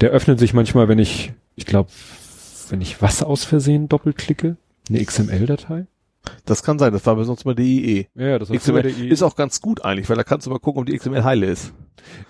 Der 0.00 0.10
öffnet 0.10 0.38
sich 0.38 0.54
manchmal, 0.54 0.88
wenn 0.88 0.98
ich, 0.98 1.32
ich 1.56 1.66
glaube, 1.66 1.90
wenn 2.70 2.80
ich 2.80 3.00
was 3.02 3.22
aus 3.22 3.44
Versehen 3.44 3.88
doppelklicke, 3.88 4.56
eine 4.88 5.04
XML-Datei. 5.04 5.86
Das 6.46 6.62
kann 6.62 6.78
sein, 6.78 6.92
das 6.92 7.04
war 7.06 7.16
bei 7.16 7.24
sonst 7.24 7.44
mal 7.44 7.54
die 7.54 7.98
IE. 7.98 8.06
Ja, 8.14 8.38
das 8.38 8.50
war 8.50 8.56
XML 8.56 8.82
der 8.82 8.92
I- 8.96 9.08
ist 9.08 9.22
auch 9.22 9.36
ganz 9.36 9.60
gut 9.60 9.84
eigentlich, 9.84 10.08
weil 10.08 10.16
da 10.16 10.24
kannst 10.24 10.46
du 10.46 10.50
mal 10.50 10.58
gucken, 10.58 10.80
ob 10.80 10.86
die 10.86 10.96
XML 10.96 11.24
heile 11.24 11.46
ist. 11.46 11.72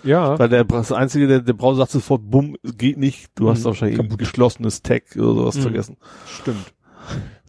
ja, 0.03 0.37
Weil 0.39 0.49
der 0.49 0.63
das 0.63 0.91
einzige, 0.91 1.27
der, 1.27 1.39
der 1.41 1.53
Browser 1.53 1.79
sagt 1.79 1.91
sofort, 1.91 2.21
bumm, 2.29 2.55
geht 2.77 2.97
nicht, 2.97 3.29
du 3.35 3.49
hast 3.49 3.61
Mhm. 3.61 3.65
wahrscheinlich 3.65 3.99
ein 3.99 4.05
Kaputt. 4.05 4.19
geschlossenes 4.19 4.81
Tag 4.81 5.03
oder 5.15 5.33
sowas 5.33 5.55
Mhm. 5.57 5.61
vergessen. 5.61 5.97
stimmt. 6.27 6.73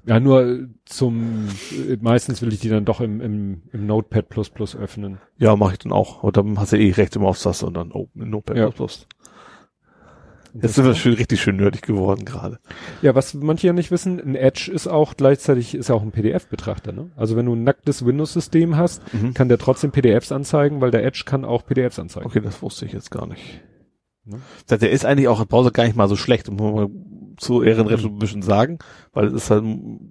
Ja, 0.08 0.20
nur 0.20 0.68
zum, 0.84 1.49
äh, 1.89 1.97
meistens 2.00 2.41
will 2.41 2.52
ich 2.52 2.60
die 2.60 2.68
dann 2.68 2.84
doch 2.84 3.00
im, 3.00 3.20
im, 3.20 3.62
im 3.73 3.86
Notepad 3.86 4.28
plus 4.28 4.50
plus 4.50 4.76
öffnen. 4.76 5.18
Ja, 5.36 5.57
mache 5.57 5.73
ich 5.73 5.78
dann 5.81 5.91
auch. 5.91 6.23
Und 6.23 6.36
dann 6.36 6.60
hast 6.60 6.73
du 6.73 6.78
eh 6.78 6.92
rechts 6.92 7.16
immer 7.16 7.26
aufs 7.26 7.42
Taste 7.42 7.66
und 7.66 7.75
dann 7.75 7.91
Open 7.91 8.23
in 8.23 8.31
Notepad++. 8.31 8.57
Ja. 8.57 8.70
Jetzt 10.62 10.75
sind 10.75 10.85
wir 10.85 10.94
schön, 10.94 11.15
richtig 11.15 11.41
schön 11.41 11.57
nerdig 11.57 11.83
geworden 11.83 12.25
gerade. 12.25 12.59
Ja, 13.02 13.15
was 13.15 13.35
manche 13.35 13.67
ja 13.67 13.73
nicht 13.73 13.91
wissen, 13.91 14.20
ein 14.20 14.35
Edge 14.35 14.70
ist 14.73 14.86
auch 14.86 15.15
gleichzeitig, 15.17 15.75
ist 15.75 15.89
ja 15.89 15.94
auch 15.94 16.02
ein 16.02 16.12
PDF-Betrachter, 16.12 16.93
ne? 16.93 17.10
Also 17.17 17.36
wenn 17.36 17.47
du 17.47 17.55
ein 17.55 17.65
nacktes 17.65 18.05
Windows-System 18.07 18.76
hast, 18.76 19.02
Mhm. 19.12 19.35
kann 19.35 19.49
der 19.49 19.59
trotzdem 19.59 19.91
PDFs 19.93 20.33
anzeigen, 20.33 20.81
weil 20.81 20.91
der 20.91 21.05
Edge 21.05 21.23
kann 21.26 21.44
auch 21.44 21.65
PDFs 21.67 21.99
anzeigen. 21.99 22.26
Okay, 22.26 22.41
das 22.41 22.62
wusste 22.62 22.86
ich 22.86 22.93
jetzt 22.93 23.10
gar 23.10 23.26
nicht. 23.26 23.60
Ne? 24.25 24.41
Das 24.67 24.73
heißt, 24.73 24.83
Der 24.83 24.91
ist 24.91 25.05
eigentlich 25.05 25.28
auch 25.28 25.41
als 25.41 25.49
Browser 25.49 25.70
gar 25.70 25.85
nicht 25.85 25.97
mal 25.97 26.09
so 26.09 26.17
schlecht, 26.17 26.51
muss 26.51 26.60
man 26.60 26.75
mal 26.75 26.89
zu 27.39 27.62
Ehrenrettung 27.62 28.15
ein 28.15 28.18
bisschen 28.18 28.43
sagen, 28.43 28.78
weil 29.12 29.26
es 29.26 29.33
ist 29.35 29.51
halt 29.51 29.65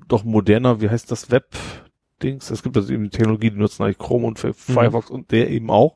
doch 0.07 0.24
moderner, 0.24 0.80
wie 0.82 0.90
heißt 0.90 1.11
das 1.11 1.32
Web-Dings? 1.32 2.49
Es 2.51 2.61
gibt 2.64 2.77
also 2.77 2.93
eben 2.93 3.09
Technologie, 3.09 3.49
die 3.51 3.57
nutzen 3.57 3.83
eigentlich 3.83 3.98
Chrome 3.98 4.27
und 4.27 4.40
Firefox 4.40 5.09
und 5.09 5.32
der 5.32 5.49
eben 5.49 5.69
auch. 5.72 5.95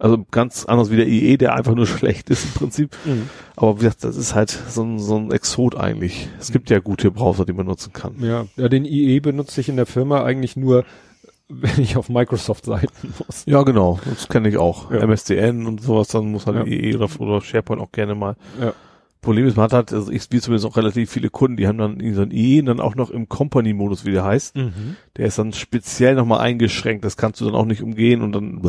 Also 0.00 0.24
ganz 0.30 0.64
anders 0.64 0.90
wie 0.90 0.96
der 0.96 1.06
IE, 1.06 1.36
der 1.36 1.54
einfach 1.54 1.74
nur 1.74 1.86
schlecht 1.98 2.30
ist 2.30 2.44
im 2.46 2.52
Prinzip. 2.54 2.96
Mhm. 3.04 3.28
Aber 3.54 3.76
wie 3.76 3.80
gesagt, 3.84 4.02
das 4.02 4.16
ist 4.16 4.34
halt 4.34 4.50
so 4.50 4.82
ein, 4.82 4.98
so 4.98 5.16
ein 5.16 5.30
Exot 5.30 5.76
eigentlich. 5.76 6.28
Es 6.40 6.50
gibt 6.50 6.70
ja 6.70 6.78
gute 6.80 7.10
Browser, 7.10 7.44
die 7.44 7.52
man 7.52 7.66
nutzen 7.66 7.92
kann. 7.92 8.14
Ja, 8.18 8.46
ja, 8.56 8.68
den 8.68 8.86
IE 8.86 9.20
benutze 9.20 9.60
ich 9.60 9.68
in 9.68 9.76
der 9.76 9.84
Firma 9.86 10.24
eigentlich 10.24 10.56
nur, 10.56 10.84
wenn 11.50 11.78
ich 11.80 11.98
auf 11.98 12.08
Microsoft-Seiten 12.08 13.12
muss. 13.18 13.44
Ja, 13.44 13.62
genau. 13.62 14.00
Das 14.06 14.28
kenne 14.28 14.48
ich 14.48 14.56
auch. 14.56 14.90
Ja. 14.90 15.06
MSDN 15.06 15.66
und 15.66 15.82
sowas, 15.82 16.08
dann 16.08 16.30
muss 16.30 16.46
halt 16.46 16.56
Ja. 16.56 16.64
IE 16.66 16.96
oder, 16.96 17.08
oder 17.18 17.40
SharePoint 17.42 17.82
auch 17.82 17.92
gerne 17.92 18.14
mal. 18.14 18.36
Ja. 18.58 18.72
Problem 19.20 19.46
ist, 19.46 19.56
man 19.56 19.64
hat 19.64 19.72
halt, 19.72 19.92
also 19.92 20.10
ich 20.10 20.26
wie 20.30 20.40
zumindest 20.40 20.66
auch 20.66 20.76
relativ 20.76 21.10
viele 21.10 21.28
Kunden, 21.30 21.56
die 21.56 21.66
haben 21.68 21.78
dann 21.78 21.98
so 22.14 22.22
ein 22.22 22.30
IE 22.30 22.62
dann 22.62 22.80
auch 22.80 22.94
noch 22.94 23.10
im 23.10 23.28
Company-Modus, 23.28 24.04
wie 24.06 24.12
der 24.12 24.24
heißt. 24.24 24.56
Mhm. 24.56 24.96
Der 25.16 25.26
ist 25.26 25.38
dann 25.38 25.52
speziell 25.52 26.14
nochmal 26.14 26.40
eingeschränkt. 26.40 27.04
Das 27.04 27.16
kannst 27.16 27.40
du 27.40 27.44
dann 27.44 27.54
auch 27.54 27.66
nicht 27.66 27.82
umgehen 27.82 28.22
und 28.22 28.32
dann, 28.32 28.60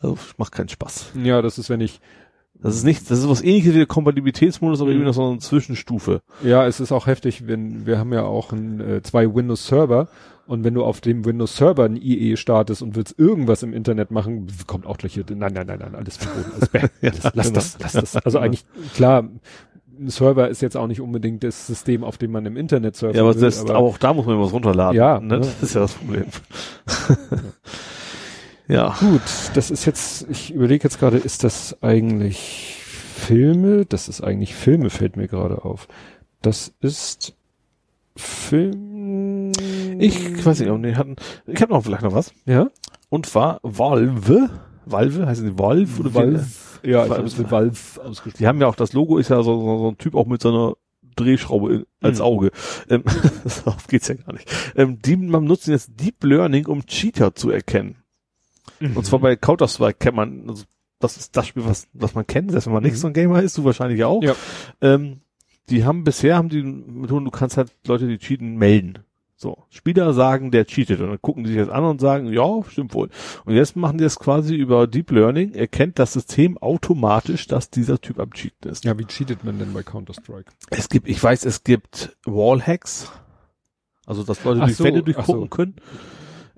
also 0.00 0.18
macht 0.38 0.52
keinen 0.52 0.68
Spaß. 0.70 1.12
Ja, 1.22 1.42
das 1.42 1.58
ist, 1.58 1.68
wenn 1.68 1.80
ich, 1.82 2.00
Das 2.62 2.76
ist 2.76 2.84
nicht, 2.84 3.10
das 3.10 3.18
ist 3.18 3.28
was 3.28 3.42
ähnliches 3.42 3.74
wie 3.74 3.78
der 3.78 3.86
Kompatibilitätsmodus, 3.86 4.80
aber 4.80 4.88
Mhm. 4.88 4.92
irgendwie 4.94 5.06
noch 5.08 5.14
so 5.14 5.28
eine 5.28 5.38
Zwischenstufe. 5.38 6.22
ja, 6.42 6.66
es 6.66 6.80
ist 6.80 6.92
auch 6.92 7.06
heftig, 7.06 7.46
wenn, 7.46 7.84
wir 7.84 7.98
haben 7.98 8.12
ja 8.12 8.22
auch 8.22 8.52
ein, 8.52 8.80
äh, 8.80 9.02
zwei 9.02 9.26
Windows-Server 9.34 10.08
und 10.46 10.62
wenn 10.64 10.72
du 10.74 10.84
auf 10.84 11.00
dem 11.00 11.24
Windows-Server 11.24 11.84
ein 11.84 11.96
IE 11.96 12.36
startest 12.36 12.80
und 12.82 12.96
willst 12.96 13.18
irgendwas 13.18 13.62
im 13.62 13.72
Internet 13.74 14.10
machen, 14.10 14.46
kommt 14.66 14.86
auch 14.86 14.96
gleich 14.98 15.14
hier, 15.14 15.24
nein, 15.34 15.52
nein, 15.52 15.66
nein, 15.66 15.78
nein, 15.80 15.94
alles 15.94 16.16
verboten, 16.16 16.52
alles 16.54 16.70
alles, 17.02 17.22
lass 17.34 17.46
genau. 17.48 17.54
das, 17.54 17.76
lass 17.80 17.92
das. 17.92 18.16
Also 18.16 18.38
eigentlich, 18.38 18.64
klar, 18.94 19.28
ein 19.98 20.08
Server 20.08 20.48
ist 20.48 20.62
jetzt 20.62 20.76
auch 20.76 20.86
nicht 20.86 21.00
unbedingt 21.00 21.44
das 21.44 21.66
System, 21.66 22.04
auf 22.04 22.18
dem 22.18 22.32
man 22.32 22.46
im 22.46 22.56
Internet 22.56 22.96
surfen 22.96 23.16
Ja, 23.16 23.22
aber, 23.22 23.34
will, 23.34 23.40
das, 23.42 23.60
aber 23.60 23.76
auch 23.76 23.98
da 23.98 24.12
muss 24.12 24.26
man 24.26 24.40
was 24.40 24.52
runterladen. 24.52 24.96
Ja, 24.96 25.20
ne? 25.20 25.26
ne? 25.26 25.40
Das 25.40 25.62
ist 25.62 25.74
ja 25.74 25.80
das 25.82 25.94
Problem. 25.94 26.24
ja. 28.68 28.94
Gut, 29.00 29.22
das 29.54 29.70
ist 29.70 29.84
jetzt, 29.84 30.26
ich 30.30 30.52
überlege 30.52 30.84
jetzt 30.84 30.98
gerade, 30.98 31.18
ist 31.18 31.44
das 31.44 31.82
eigentlich 31.82 32.76
Filme? 33.14 33.86
Das 33.86 34.08
ist 34.08 34.22
eigentlich 34.22 34.54
Filme, 34.54 34.90
fällt 34.90 35.16
mir 35.16 35.28
gerade 35.28 35.64
auf. 35.64 35.88
Das 36.42 36.72
ist 36.80 37.34
Film. 38.16 39.52
Ich 39.98 40.44
weiß 40.44 40.60
nicht, 40.60 40.70
ob 40.70 40.82
die 40.82 40.96
hatten, 40.96 41.16
ich 41.46 41.60
habe 41.62 41.72
noch 41.72 41.84
vielleicht 41.84 42.02
noch 42.02 42.14
was. 42.14 42.32
Ja? 42.46 42.70
Und 43.08 43.26
zwar 43.26 43.60
Valve. 43.62 44.50
Valve, 44.86 45.26
heißen 45.26 45.46
die 45.46 45.58
Valve? 45.58 46.00
Oder 46.00 46.14
Valve. 46.14 46.44
Ja, 46.84 47.04
ich 47.06 47.10
habe 47.12 47.24
es 47.24 47.38
mit 47.38 47.50
Valve 47.50 48.00
ausgesprochen. 48.02 48.34
Die 48.38 48.46
haben 48.46 48.60
ja 48.60 48.66
auch, 48.66 48.74
das 48.76 48.92
Logo 48.92 49.18
ist 49.18 49.30
ja 49.30 49.42
so, 49.42 49.58
so, 49.60 49.78
so 49.78 49.88
ein 49.88 49.98
Typ 49.98 50.14
auch 50.14 50.26
mit 50.26 50.42
so 50.42 50.48
einer 50.50 50.74
Drehschraube 51.16 51.72
in, 51.74 51.86
als 52.00 52.18
Mhm. 52.18 52.24
Auge. 52.24 52.50
Ähm, 52.90 53.04
darauf 53.64 53.86
geht's 53.86 54.08
ja 54.08 54.14
gar 54.14 54.32
nicht. 54.32 54.50
Ähm, 54.76 54.98
die 55.00 55.16
man 55.16 55.44
nutzen 55.44 55.70
jetzt 55.72 55.92
Deep 56.00 56.22
Learning, 56.24 56.66
um 56.66 56.84
Cheater 56.86 57.34
zu 57.34 57.50
erkennen. 57.50 57.96
Und 58.80 59.06
zwar 59.06 59.18
bei 59.20 59.36
Counter-Strike 59.36 59.98
kennt 59.98 60.16
man, 60.16 60.48
also 60.48 60.64
das 60.98 61.16
ist 61.16 61.36
das 61.36 61.46
Spiel, 61.46 61.64
was, 61.64 61.86
was 61.92 62.14
man 62.14 62.26
kennt, 62.26 62.50
selbst 62.50 62.66
wenn 62.66 62.72
man 62.72 62.82
nicht 62.82 62.92
Mhm. 62.94 62.98
so 62.98 63.06
ein 63.08 63.12
Gamer 63.12 63.42
ist, 63.42 63.56
du 63.56 63.64
wahrscheinlich 63.64 64.02
auch. 64.04 64.22
Ja. 64.22 64.34
Ähm, 64.80 65.20
die 65.70 65.84
haben 65.84 66.04
bisher, 66.04 66.36
haben 66.36 66.48
die 66.48 66.62
Methoden, 66.62 67.24
du 67.24 67.30
kannst 67.30 67.56
halt 67.56 67.72
Leute, 67.86 68.06
die 68.08 68.18
cheaten, 68.18 68.56
melden. 68.56 68.98
So. 69.44 69.58
Spieler 69.68 70.14
sagen, 70.14 70.50
der 70.50 70.64
cheatet. 70.64 71.00
Und 71.00 71.08
dann 71.10 71.20
gucken 71.20 71.44
die 71.44 71.50
sich 71.50 71.58
das 71.58 71.68
an 71.68 71.84
und 71.84 72.00
sagen, 72.00 72.32
ja, 72.32 72.62
stimmt 72.66 72.94
wohl. 72.94 73.10
Und 73.44 73.54
jetzt 73.54 73.76
machen 73.76 73.98
die 73.98 74.04
das 74.04 74.18
quasi 74.18 74.54
über 74.54 74.86
Deep 74.86 75.10
Learning, 75.10 75.52
erkennt 75.52 75.98
das 75.98 76.14
System 76.14 76.56
automatisch, 76.56 77.46
dass 77.46 77.68
dieser 77.68 78.00
Typ 78.00 78.20
am 78.20 78.32
Cheaten 78.32 78.70
ist. 78.70 78.84
Ja, 78.86 78.98
wie 78.98 79.04
cheatet 79.04 79.44
man 79.44 79.58
denn 79.58 79.74
bei 79.74 79.82
Counter-Strike? 79.82 80.50
Es 80.70 80.88
gibt, 80.88 81.06
ich 81.10 81.22
weiß, 81.22 81.44
es 81.44 81.62
gibt 81.62 82.16
Wallhacks. 82.24 83.12
Also, 84.06 84.22
dass 84.22 84.42
Leute 84.44 84.60
Ach 84.62 84.66
durch 84.66 84.78
so, 84.78 84.84
Wände 84.84 85.02
durchgucken 85.02 85.42
so. 85.42 85.46
können. 85.48 85.74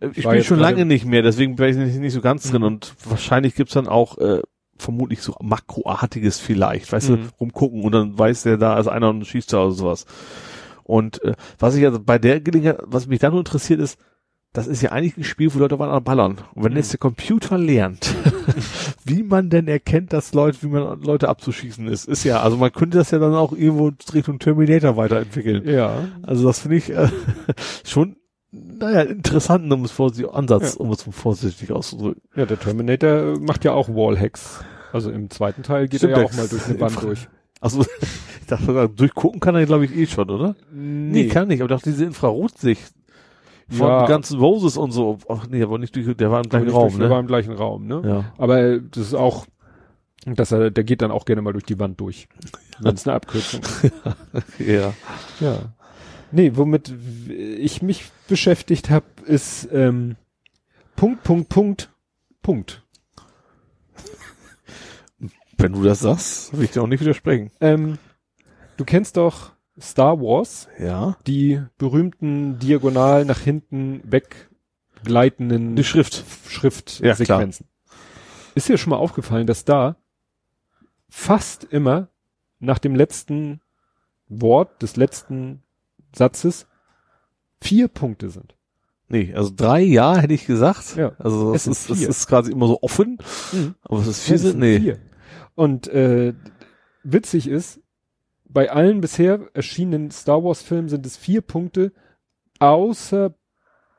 Äh, 0.00 0.10
Ich 0.14 0.24
war 0.24 0.34
bin 0.34 0.44
schon 0.44 0.60
lange 0.60 0.84
nicht 0.84 1.06
mehr, 1.06 1.22
deswegen 1.22 1.56
bin 1.56 1.68
ich 1.70 1.76
nicht, 1.76 1.98
nicht 1.98 2.12
so 2.12 2.20
ganz 2.20 2.48
drin 2.48 2.62
und 2.62 2.94
wahrscheinlich 3.04 3.56
gibt's 3.56 3.74
dann 3.74 3.88
auch, 3.88 4.16
äh, 4.18 4.42
vermutlich 4.78 5.22
so 5.22 5.34
makroartiges 5.42 6.38
vielleicht, 6.38 6.92
weißt 6.92 7.10
Mhm. 7.10 7.14
du, 7.16 7.20
rumgucken 7.40 7.82
und 7.82 7.90
dann 7.90 8.16
weiß 8.16 8.44
der 8.44 8.58
da 8.58 8.78
ist 8.78 8.86
einer 8.86 9.08
und 9.08 9.26
schießt 9.26 9.52
da 9.52 9.62
oder 9.64 9.72
sowas. 9.72 10.06
Und 10.86 11.22
äh, 11.24 11.34
was 11.58 11.74
ich 11.74 11.84
also 11.84 12.00
bei 12.00 12.18
der 12.18 12.40
Gelegenheit, 12.40 12.78
was 12.84 13.06
mich 13.06 13.18
dann 13.18 13.32
nur 13.32 13.40
interessiert 13.40 13.80
ist, 13.80 13.98
das 14.52 14.66
ist 14.68 14.80
ja 14.80 14.90
eigentlich 14.92 15.16
ein 15.18 15.24
Spiel, 15.24 15.52
wo 15.52 15.58
Leute 15.58 15.78
waren 15.78 16.02
ballern. 16.02 16.38
Und 16.54 16.64
wenn 16.64 16.72
Mhm. 16.72 16.78
jetzt 16.78 16.92
der 16.92 16.98
Computer 17.00 17.58
lernt, 17.58 18.14
wie 19.04 19.22
man 19.22 19.50
denn 19.50 19.68
erkennt, 19.68 20.12
dass 20.14 20.32
Leute, 20.32 20.58
wie 20.62 20.68
man 20.68 21.02
Leute 21.02 21.28
abzuschießen 21.28 21.86
ist, 21.88 22.08
ist 22.08 22.24
ja, 22.24 22.40
also 22.40 22.56
man 22.56 22.72
könnte 22.72 22.96
das 22.98 23.10
ja 23.10 23.18
dann 23.18 23.34
auch 23.34 23.52
irgendwo 23.52 23.92
Richtung 24.14 24.38
Terminator 24.38 24.96
weiterentwickeln. 24.96 25.68
Ja. 25.68 26.04
Also 26.22 26.46
das 26.46 26.60
finde 26.60 26.76
ich 26.78 26.90
äh, 26.90 27.08
schon, 27.84 28.16
naja, 28.50 29.02
interessant, 29.02 29.70
um 29.70 29.84
es 29.84 29.90
vorsichtig, 29.90 30.32
Ansatz, 30.32 30.74
Ja. 30.74 30.80
um 30.80 30.90
es 30.90 31.02
vorsichtig 31.02 31.72
auszudrücken. 31.72 32.22
Ja, 32.34 32.46
der 32.46 32.58
Terminator 32.58 33.38
macht 33.38 33.64
ja 33.64 33.72
auch 33.72 33.88
Wallhacks. 33.90 34.64
Also 34.92 35.10
im 35.10 35.28
zweiten 35.28 35.62
Teil 35.64 35.88
geht 35.88 36.00
Stimmt, 36.00 36.14
er 36.14 36.20
ja 36.20 36.24
auch 36.26 36.32
mal 36.32 36.48
durch 36.48 36.64
eine 36.66 36.80
Wand 36.80 37.02
durch. 37.02 37.28
Also 37.60 37.80
ich 38.40 38.46
dachte, 38.46 38.88
durchgucken 38.88 39.40
kann 39.40 39.54
er, 39.54 39.66
glaube 39.66 39.84
ich, 39.86 39.96
eh 39.96 40.06
schon, 40.06 40.30
oder? 40.30 40.56
Nee, 40.72 41.28
kann 41.28 41.48
nicht, 41.48 41.60
aber 41.60 41.68
doch 41.68 41.82
diese 41.82 42.04
Infrarotsicht 42.04 42.92
von 43.68 43.88
Ja. 43.88 44.06
ganzen 44.06 44.38
Roses 44.38 44.76
und 44.76 44.92
so. 44.92 45.18
Ach 45.28 45.46
nee, 45.48 45.62
aber 45.62 45.78
nicht 45.78 45.96
durch, 45.96 46.16
der 46.16 46.30
war 46.30 46.42
im 46.42 46.48
gleichen 46.48 46.68
Raum, 46.70 46.88
durch, 46.88 46.98
der 46.98 47.10
war 47.10 47.16
ne? 47.16 47.20
im 47.22 47.26
gleichen 47.26 47.52
Raum, 47.52 47.86
ne? 47.86 48.02
Ja. 48.04 48.32
Aber 48.38 48.58
äh, 48.60 48.80
das 48.90 49.08
ist 49.08 49.14
auch, 49.14 49.46
dass 50.24 50.52
er, 50.52 50.70
der 50.70 50.84
geht 50.84 51.02
dann 51.02 51.10
auch 51.10 51.24
gerne 51.24 51.42
mal 51.42 51.52
durch 51.52 51.64
die 51.64 51.78
Wand 51.78 52.00
durch. 52.00 52.28
Wenn 52.80 52.94
es 52.94 53.06
eine 53.06 53.16
Abkürzung 53.16 53.60
ist. 53.62 53.92
Ja. 54.58 54.92
Ja. 55.40 55.58
Nee, 56.32 56.52
womit 56.54 56.92
ich 57.28 57.82
mich 57.82 58.04
beschäftigt 58.28 58.90
habe, 58.90 59.06
ist 59.24 59.68
ähm, 59.72 60.16
Punkt, 60.96 61.22
Punkt, 61.22 61.48
Punkt, 61.48 61.90
Punkt. 62.42 62.82
Wenn 65.58 65.72
du 65.72 65.82
das 65.82 66.00
sagst, 66.00 66.56
will 66.56 66.64
ich 66.64 66.70
dir 66.72 66.82
auch 66.82 66.86
nicht 66.86 67.00
widersprechen. 67.00 67.50
Ähm, 67.60 67.98
du 68.76 68.84
kennst 68.84 69.16
doch 69.16 69.52
Star 69.80 70.20
Wars, 70.20 70.68
Ja. 70.78 71.16
die 71.26 71.60
berühmten 71.78 72.58
diagonal 72.58 73.24
nach 73.24 73.40
hinten 73.40 74.00
weggleitenden 74.04 75.76
Die 75.76 75.84
Schrift. 75.84 76.24
Schriftsequenzen. 76.48 77.66
ist 78.54 78.68
dir 78.68 78.78
schon 78.78 78.90
mal 78.90 78.96
aufgefallen, 78.96 79.46
dass 79.46 79.64
da 79.64 79.96
fast 81.08 81.64
immer 81.64 82.08
nach 82.58 82.78
dem 82.78 82.94
letzten 82.94 83.60
Wort 84.28 84.82
des 84.82 84.96
letzten 84.96 85.62
Satzes 86.14 86.66
vier 87.60 87.88
Punkte 87.88 88.30
sind? 88.30 88.54
Nee, 89.08 89.32
also 89.34 89.52
drei 89.54 89.82
ja, 89.82 90.16
hätte 90.16 90.34
ich 90.34 90.46
gesagt. 90.46 90.96
Ja. 90.96 91.12
Also 91.18 91.54
Es 91.54 91.66
es, 91.66 91.88
ist, 91.88 91.90
es 91.90 92.08
ist 92.08 92.26
quasi 92.26 92.50
immer 92.50 92.66
so 92.66 92.78
offen, 92.82 93.18
aber 93.82 94.00
es 94.00 94.06
ist 94.08 94.22
vier 94.24 94.30
Ja, 94.30 94.34
es 94.36 94.42
sind, 94.42 94.50
sind 94.52 94.58
nee. 94.60 94.80
vier. 94.80 94.98
Und 95.56 95.88
äh, 95.88 96.34
witzig 97.02 97.48
ist, 97.48 97.80
bei 98.48 98.70
allen 98.70 99.00
bisher 99.00 99.40
erschienenen 99.54 100.12
Star 100.12 100.44
Wars 100.44 100.62
Filmen 100.62 100.88
sind 100.88 101.04
es 101.04 101.16
vier 101.16 101.40
Punkte, 101.40 101.92
außer 102.60 103.34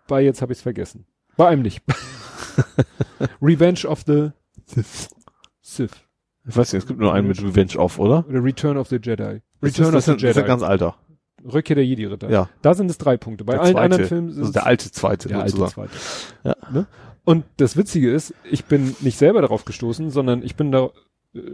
bei 0.08 0.22
jetzt 0.24 0.42
habe 0.42 0.54
ich 0.54 0.60
es 0.60 0.64
vergessen. 0.64 1.06
Bei 1.36 1.50
einem 1.50 1.64
nicht. 1.64 1.84
Revenge 3.42 3.86
of 3.88 4.04
the 4.08 4.30
Sith 5.62 5.92
Ich 6.48 6.56
weiß 6.56 6.74
nicht, 6.74 6.84
es 6.84 6.88
gibt 6.88 7.00
nur 7.00 7.14
einen 7.14 7.28
mit 7.28 7.42
Revenge 7.42 7.78
of, 7.78 8.00
oder? 8.00 8.26
oder 8.28 8.44
Return 8.44 8.78
of 8.78 8.88
the 8.88 8.96
Jedi. 9.02 9.42
Das 9.62 9.72
Return 9.78 9.96
ist, 9.96 10.08
das, 10.08 10.10
of 10.16 10.20
the 10.20 10.26
das 10.26 10.30
ist 10.32 10.36
Jedi. 10.38 10.48
ganz 10.48 10.64
alter. 10.64 10.96
Rückkehr 11.44 11.76
der 11.76 11.86
Jedi-Ritter. 11.86 12.30
Ja. 12.30 12.50
Da 12.62 12.74
sind 12.74 12.90
es 12.90 12.98
drei 12.98 13.18
Punkte. 13.18 13.44
Bei 13.44 13.54
Der 13.54 13.62
allen 13.62 13.74
zweite. 13.74 13.84
anderen 13.84 14.06
Filmen 14.06 14.30
sind 14.32 14.40
Also 14.40 14.50
es 14.50 14.54
der 14.54 14.66
alte 14.66 14.92
zweite 14.92 15.28
der 15.28 15.40
alte 15.40 15.52
sozusagen. 15.52 15.90
zweite. 15.90 15.98
Ja. 16.44 16.72
Ne? 16.72 16.88
Und 17.24 17.46
das 17.58 17.78
Witzige 17.78 18.12
ist, 18.12 18.34
ich 18.50 18.66
bin 18.66 18.96
nicht 19.02 19.18
selber 19.18 19.42
darauf 19.42 19.66
gestoßen, 19.66 20.10
sondern 20.10 20.42
ich 20.44 20.56
bin 20.56 20.72
da 20.72 20.90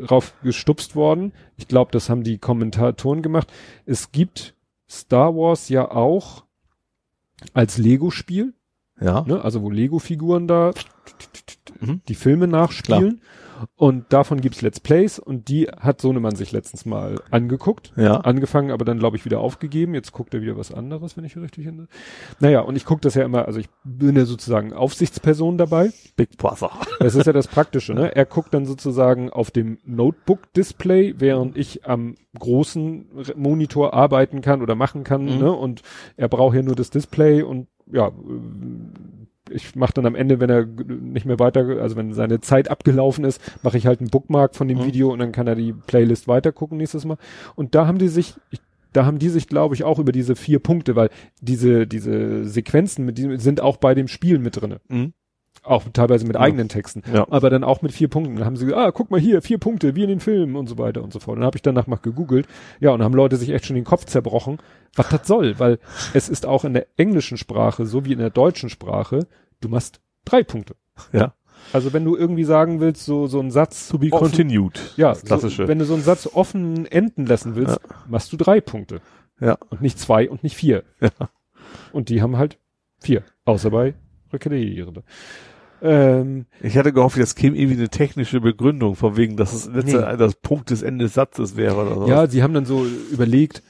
darauf 0.02 0.34
gestupst 0.44 0.96
worden. 0.96 1.34
Ich 1.58 1.68
glaube, 1.68 1.92
das 1.92 2.10
haben 2.10 2.24
die 2.24 2.38
Kommentatoren 2.38 3.22
gemacht. 3.22 3.52
Es 3.86 4.12
gibt 4.12 4.56
Star 4.90 5.36
Wars 5.36 5.70
ja 5.70 5.90
auch 5.92 6.44
als 7.54 7.78
Lego-Spiel, 7.78 8.54
Ja. 9.02 9.24
ne? 9.28 9.44
also 9.44 9.62
wo 9.62 9.70
Lego-Figuren 9.70 10.48
da 10.48 10.74
Mhm. 11.80 12.02
die 12.08 12.16
Filme 12.16 12.48
nachspielen. 12.48 13.22
Und 13.76 14.12
davon 14.14 14.42
gibt's 14.42 14.62
Let's 14.62 14.80
Plays 14.80 15.20
und 15.20 15.48
die 15.50 15.68
hat 15.68 16.02
Sohnemann 16.02 16.36
sich 16.36 16.52
letztens 16.52 16.86
mal 16.86 17.20
angeguckt 17.32 17.94
Ja. 17.96 18.18
angefangen, 18.22 18.72
aber 18.72 18.86
dann 18.86 19.00
glaube 19.00 19.18
ich 19.18 19.26
wieder 19.26 19.40
aufgegeben. 19.40 19.94
Jetzt 19.96 20.12
guckt 20.12 20.34
er 20.34 20.42
wieder 20.42 20.58
was 20.58 20.74
anderes, 20.74 21.18
wenn 21.18 21.24
ich 21.26 21.36
richtig 21.38 21.66
erinnere. 21.66 21.88
Naja, 22.40 22.62
und 22.62 22.76
ich 22.76 22.86
gucke 22.86 23.02
das 23.02 23.16
ja 23.16 23.24
immer, 23.24 23.46
also 23.46 23.60
ich 23.60 23.70
bin 23.84 24.16
ja 24.16 24.26
sozusagen 24.26 24.74
Aufsichtsperson 24.74 25.58
dabei. 25.58 25.92
Big 26.16 26.38
Brother. 26.38 26.72
Das 27.00 27.16
ist 27.16 27.26
ja 27.28 27.34
das 27.34 27.48
Praktische, 27.48 27.94
ne? 27.94 28.16
Er 28.16 28.26
guckt 28.26 28.54
dann 28.54 28.66
sozusagen 28.66 29.30
auf 29.30 29.52
dem 29.52 29.78
Notebook-Display, 29.86 31.16
während 31.18 31.58
ich 31.58 31.86
am 31.86 32.16
großen 32.40 33.06
Monitor 33.36 33.94
arbeiten 33.94 34.42
kann 34.42 34.62
oder 34.62 34.76
machen 34.76 35.04
kann, 35.04 35.26
Mhm. 35.26 35.38
ne? 35.40 35.52
Und 35.52 35.82
er 36.16 36.30
braucht 36.30 36.56
ja 36.56 36.62
nur 36.62 36.76
das 36.76 36.90
Display 36.92 37.42
und 37.42 37.68
ja, 37.92 38.12
ich 39.50 39.76
mache 39.76 39.94
dann 39.94 40.06
am 40.06 40.16
Ende, 40.16 40.40
wenn 40.40 40.50
er 40.50 40.66
nicht 40.66 41.26
mehr 41.26 41.40
weiter, 41.40 41.82
also 41.82 41.96
wenn 41.96 42.14
seine 42.14 42.40
Zeit 42.42 42.70
abgelaufen 42.70 43.26
ist, 43.26 43.42
mache 43.64 43.78
ich 43.78 43.86
halt 43.88 44.00
einen 44.00 44.10
Bookmark 44.10 44.56
von 44.56 44.68
dem 44.68 44.80
Mhm. 44.80 44.86
Video 44.86 45.12
und 45.12 45.20
dann 45.20 45.32
kann 45.32 45.48
er 45.48 45.56
die 45.56 45.74
Playlist 45.74 46.28
weitergucken 46.28 46.78
nächstes 46.78 47.06
Mal. 47.06 47.18
Und 47.56 47.76
da 47.76 47.88
haben 47.88 47.98
die 47.98 48.08
sich, 48.08 48.36
ich, 48.52 48.60
da 48.94 49.06
haben 49.06 49.20
die 49.20 49.30
sich, 49.30 49.48
glaube 49.48 49.76
ich, 49.76 49.84
auch 49.84 50.00
über 50.00 50.12
diese 50.12 50.36
vier 50.36 50.60
Punkte, 50.60 50.96
weil 50.96 51.10
diese, 51.42 51.88
diese 51.88 52.46
Sequenzen 52.46 53.06
mit 53.06 53.18
diesem 53.18 53.38
sind 53.38 53.60
auch 53.62 53.78
bei 53.78 53.96
dem 53.96 54.08
Spiel 54.08 54.40
mit 54.40 54.62
drinne. 54.62 54.80
Mhm. 54.88 55.14
Auch 55.64 55.84
teilweise 55.94 56.26
mit 56.28 56.36
Ja. 56.36 56.42
eigenen 56.42 56.68
Texten. 56.68 57.04
Ja. 57.14 57.26
Aber 57.30 57.50
dann 57.50 57.64
auch 57.64 57.82
mit 57.82 57.94
vier 57.94 58.10
Punkten. 58.10 58.36
Dann 58.36 58.46
haben 58.46 58.58
sie 58.58 58.66
gesagt, 58.66 58.82
ah, 58.82 58.92
guck 58.92 59.10
mal 59.12 59.20
hier, 59.20 59.42
vier 59.42 59.58
Punkte, 59.58 59.96
wie 59.96 60.04
in 60.04 60.10
den 60.10 60.20
Filmen 60.20 60.56
und 60.58 60.68
so 60.68 60.78
weiter 60.78 61.02
und 61.02 61.14
so 61.14 61.20
fort. 61.20 61.38
Dann 61.38 61.46
habe 61.46 61.56
ich 61.58 61.62
danach 61.62 61.88
mal 61.88 61.96
gegoogelt. 61.96 62.48
Ja, 62.82 62.92
und 62.92 63.02
haben 63.02 63.14
Leute 63.14 63.38
sich 63.38 63.50
echt 63.50 63.66
schon 63.66 63.76
den 63.76 63.86
Kopf 63.86 64.04
zerbrochen, 64.06 64.58
was 64.96 65.08
das 65.10 65.26
soll. 65.26 65.58
Weil 65.60 65.80
es 66.14 66.28
ist 66.28 66.46
auch 66.46 66.66
in 66.66 66.74
der 66.74 66.88
englischen 66.98 67.38
Sprache, 67.38 67.86
so 67.86 68.04
wie 68.04 68.12
in 68.14 68.20
der 68.20 68.30
deutschen 68.30 68.70
Sprache, 68.70 69.26
du 69.62 69.70
machst 69.70 70.02
drei 70.26 70.44
Punkte. 70.44 70.76
Ja. 71.14 71.34
Also 71.72 71.94
wenn 71.94 72.04
du 72.04 72.18
irgendwie 72.18 72.44
sagen 72.44 72.82
willst, 72.82 73.06
so, 73.06 73.28
so 73.28 73.40
ein 73.40 73.50
Satz. 73.50 73.88
To 73.88 73.98
be 73.98 74.10
offen- 74.12 74.26
continued. 74.32 74.94
Ja, 74.98 75.10
Das 75.10 75.24
klassische. 75.24 75.64
So, 75.64 75.68
wenn 75.70 75.80
du 75.80 75.86
so 75.86 75.94
einen 75.94 76.04
Satz 76.04 76.28
offen 76.34 76.86
enden 76.88 77.26
lassen 77.26 77.56
willst, 77.56 77.80
machst 78.10 78.34
du 78.34 78.38
drei 78.38 78.60
Punkte. 78.60 79.00
Ja. 79.40 79.58
Und 79.70 79.82
nicht 79.82 79.98
zwei 79.98 80.30
und 80.30 80.44
nicht 80.44 80.58
vier. 80.58 80.84
Ja. 81.00 81.10
Und 81.94 82.10
die 82.10 82.22
haben 82.22 82.38
halt 82.38 82.58
vier. 83.00 83.24
Außer 83.46 83.70
bei 83.72 83.94
Rückkehr. 84.34 84.52
Ähm, 85.84 86.46
Ich 86.62 86.78
hatte 86.78 86.94
gehofft, 86.94 87.18
jetzt 87.18 87.36
käme 87.36 87.58
irgendwie 87.58 87.78
eine 87.78 87.90
technische 87.90 88.40
Begründung, 88.42 88.96
von 88.96 89.18
wegen, 89.18 89.36
dass 89.38 89.54
es 89.54 89.68
letzte, 89.68 89.98
Nee. 90.10 90.18
das 90.18 90.36
Punkt 90.36 90.70
des 90.70 90.82
Ende 90.82 91.06
des 91.06 91.14
Satzes 91.14 91.58
wäre 91.58 91.76
oder 91.76 91.96
so. 91.96 92.08
Ja, 92.08 92.28
sie 92.28 92.42
haben 92.42 92.54
dann 92.54 92.66
so 92.66 92.86
überlegt, 93.12 93.62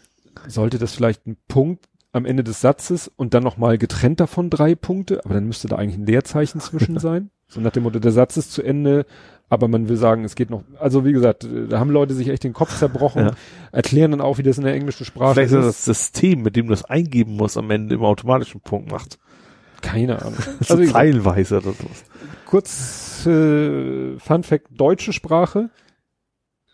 sollte 0.48 0.78
das 0.78 0.94
vielleicht 0.94 1.26
ein 1.26 1.38
Punkt 1.48 1.86
am 2.12 2.26
Ende 2.26 2.44
des 2.44 2.62
Satzes 2.62 3.12
und 3.16 3.34
dann 3.34 3.42
nochmal 3.44 3.80
getrennt 3.80 4.20
davon 4.20 4.52
drei 4.52 4.76
Punkte, 4.76 5.26
aber 5.26 5.34
dann 5.34 5.48
müsste 5.48 5.68
da 5.68 5.78
eigentlich 5.78 5.98
ein 5.98 6.06
Leerzeichen 6.06 6.62
zwischen 6.62 7.00
sein. 7.00 7.32
So 7.48 7.60
nach 7.62 7.72
dem 7.72 7.84
Motto, 7.84 8.00
der 8.00 8.12
Satz 8.12 8.38
ist 8.38 8.52
zu 8.52 8.62
Ende, 8.62 9.06
aber 9.50 9.68
man 9.68 9.90
will 9.90 9.98
sagen, 9.98 10.24
es 10.24 10.36
geht 10.36 10.50
noch, 10.52 10.64
also 10.80 11.06
wie 11.06 11.14
gesagt, 11.14 11.48
da 11.70 11.80
haben 11.80 11.90
Leute 11.92 12.14
sich 12.14 12.30
echt 12.30 12.44
den 12.44 12.54
Kopf 12.54 12.78
zerbrochen, 12.78 13.26
Ja. 13.26 13.32
erklären 13.72 14.12
dann 14.12 14.22
auch, 14.22 14.38
wie 14.38 14.44
das 14.44 14.58
in 14.60 14.64
der 14.64 14.74
englischen 14.74 15.06
Sprache 15.06 15.34
Vielleicht 15.36 15.52
ist 15.54 15.60
ist. 15.60 15.66
das 15.68 15.86
System, 15.86 16.42
mit 16.44 16.56
dem 16.56 16.68
du 16.68 16.72
das 16.74 16.86
eingeben 16.86 17.36
musst, 17.36 17.58
am 17.58 17.70
Ende 17.72 17.96
im 17.96 18.04
automatischen 18.04 18.62
Punkt 18.62 18.92
macht. 18.92 19.18
Keine 19.84 20.22
Ahnung. 20.22 20.40
So 20.62 20.76
Also 20.76 20.92
teilweise 20.92 21.58
oder 21.58 21.74
sowas. 21.74 22.04
kurz 22.46 23.26
äh, 23.28 24.18
Fun 24.18 24.44
Fact, 24.44 24.68
deutsche 24.72 25.14
Sprache, 25.14 25.70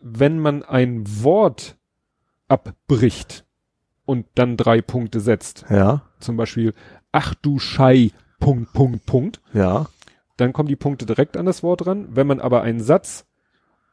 wenn 0.02 0.40
man 0.40 0.64
ein 0.64 1.04
Wort 1.24 1.76
abbricht 2.48 3.46
und 4.06 4.26
dann 4.36 4.56
drei 4.58 4.82
Punkte 4.82 5.20
setzt, 5.20 5.66
Ja, 5.70 6.04
zum 6.20 6.38
Beispiel, 6.38 6.74
ach 7.12 7.36
du 7.36 7.60
Schei, 7.60 8.12
Punkt, 8.40 8.74
Punkt, 8.74 9.06
Punkt, 9.06 9.42
ja, 9.54 9.88
dann 10.38 10.54
kommen 10.54 10.70
die 10.70 10.76
Punkte 10.78 11.06
direkt 11.06 11.36
an 11.36 11.46
das 11.46 11.64
Wort 11.64 11.86
ran. 11.86 12.08
Wenn 12.12 12.26
man 12.28 12.40
aber 12.40 12.62
einen 12.62 12.80
Satz 12.80 13.26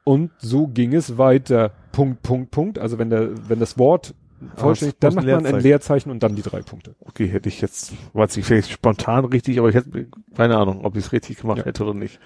und 0.05 0.31
so 0.39 0.69
ging 0.69 0.95
es 0.95 1.19
weiter, 1.19 1.73
Punkt, 1.91 2.23
Punkt, 2.23 2.51
Punkt, 2.53 2.78
also 2.78 2.99
wenn 2.99 3.11
der, 3.11 3.49
wenn 3.49 3.59
das 3.59 3.78
Wort 3.78 4.15
vollständig, 4.56 4.97
dann 5.00 5.15
macht 5.15 5.26
man 5.26 5.47
ein 5.47 5.60
Leerzeichen. 5.60 6.10
Und 6.10 6.23
dann 6.23 6.34
die 6.36 6.42
drei 6.42 6.60
Punkte. 6.62 6.94
Okay, 7.00 7.26
hätte 7.26 7.48
ich 7.48 7.60
jetzt, 7.60 7.92
weiß 8.12 8.36
ich, 8.36 8.44
vielleicht 8.44 8.70
spontan 8.70 9.24
richtig, 9.26 9.58
aber 9.58 9.68
ich 9.68 9.74
hätte 9.74 10.06
keine 10.36 10.56
Ahnung, 10.56 10.84
ob 10.84 10.97
ich 10.97 11.05
es 11.06 11.12
richtig 11.12 11.39
gemacht 11.39 11.58
Ja. 11.58 11.65
hätte 11.65 11.84
oder 11.84 11.94
nicht. 11.94 12.18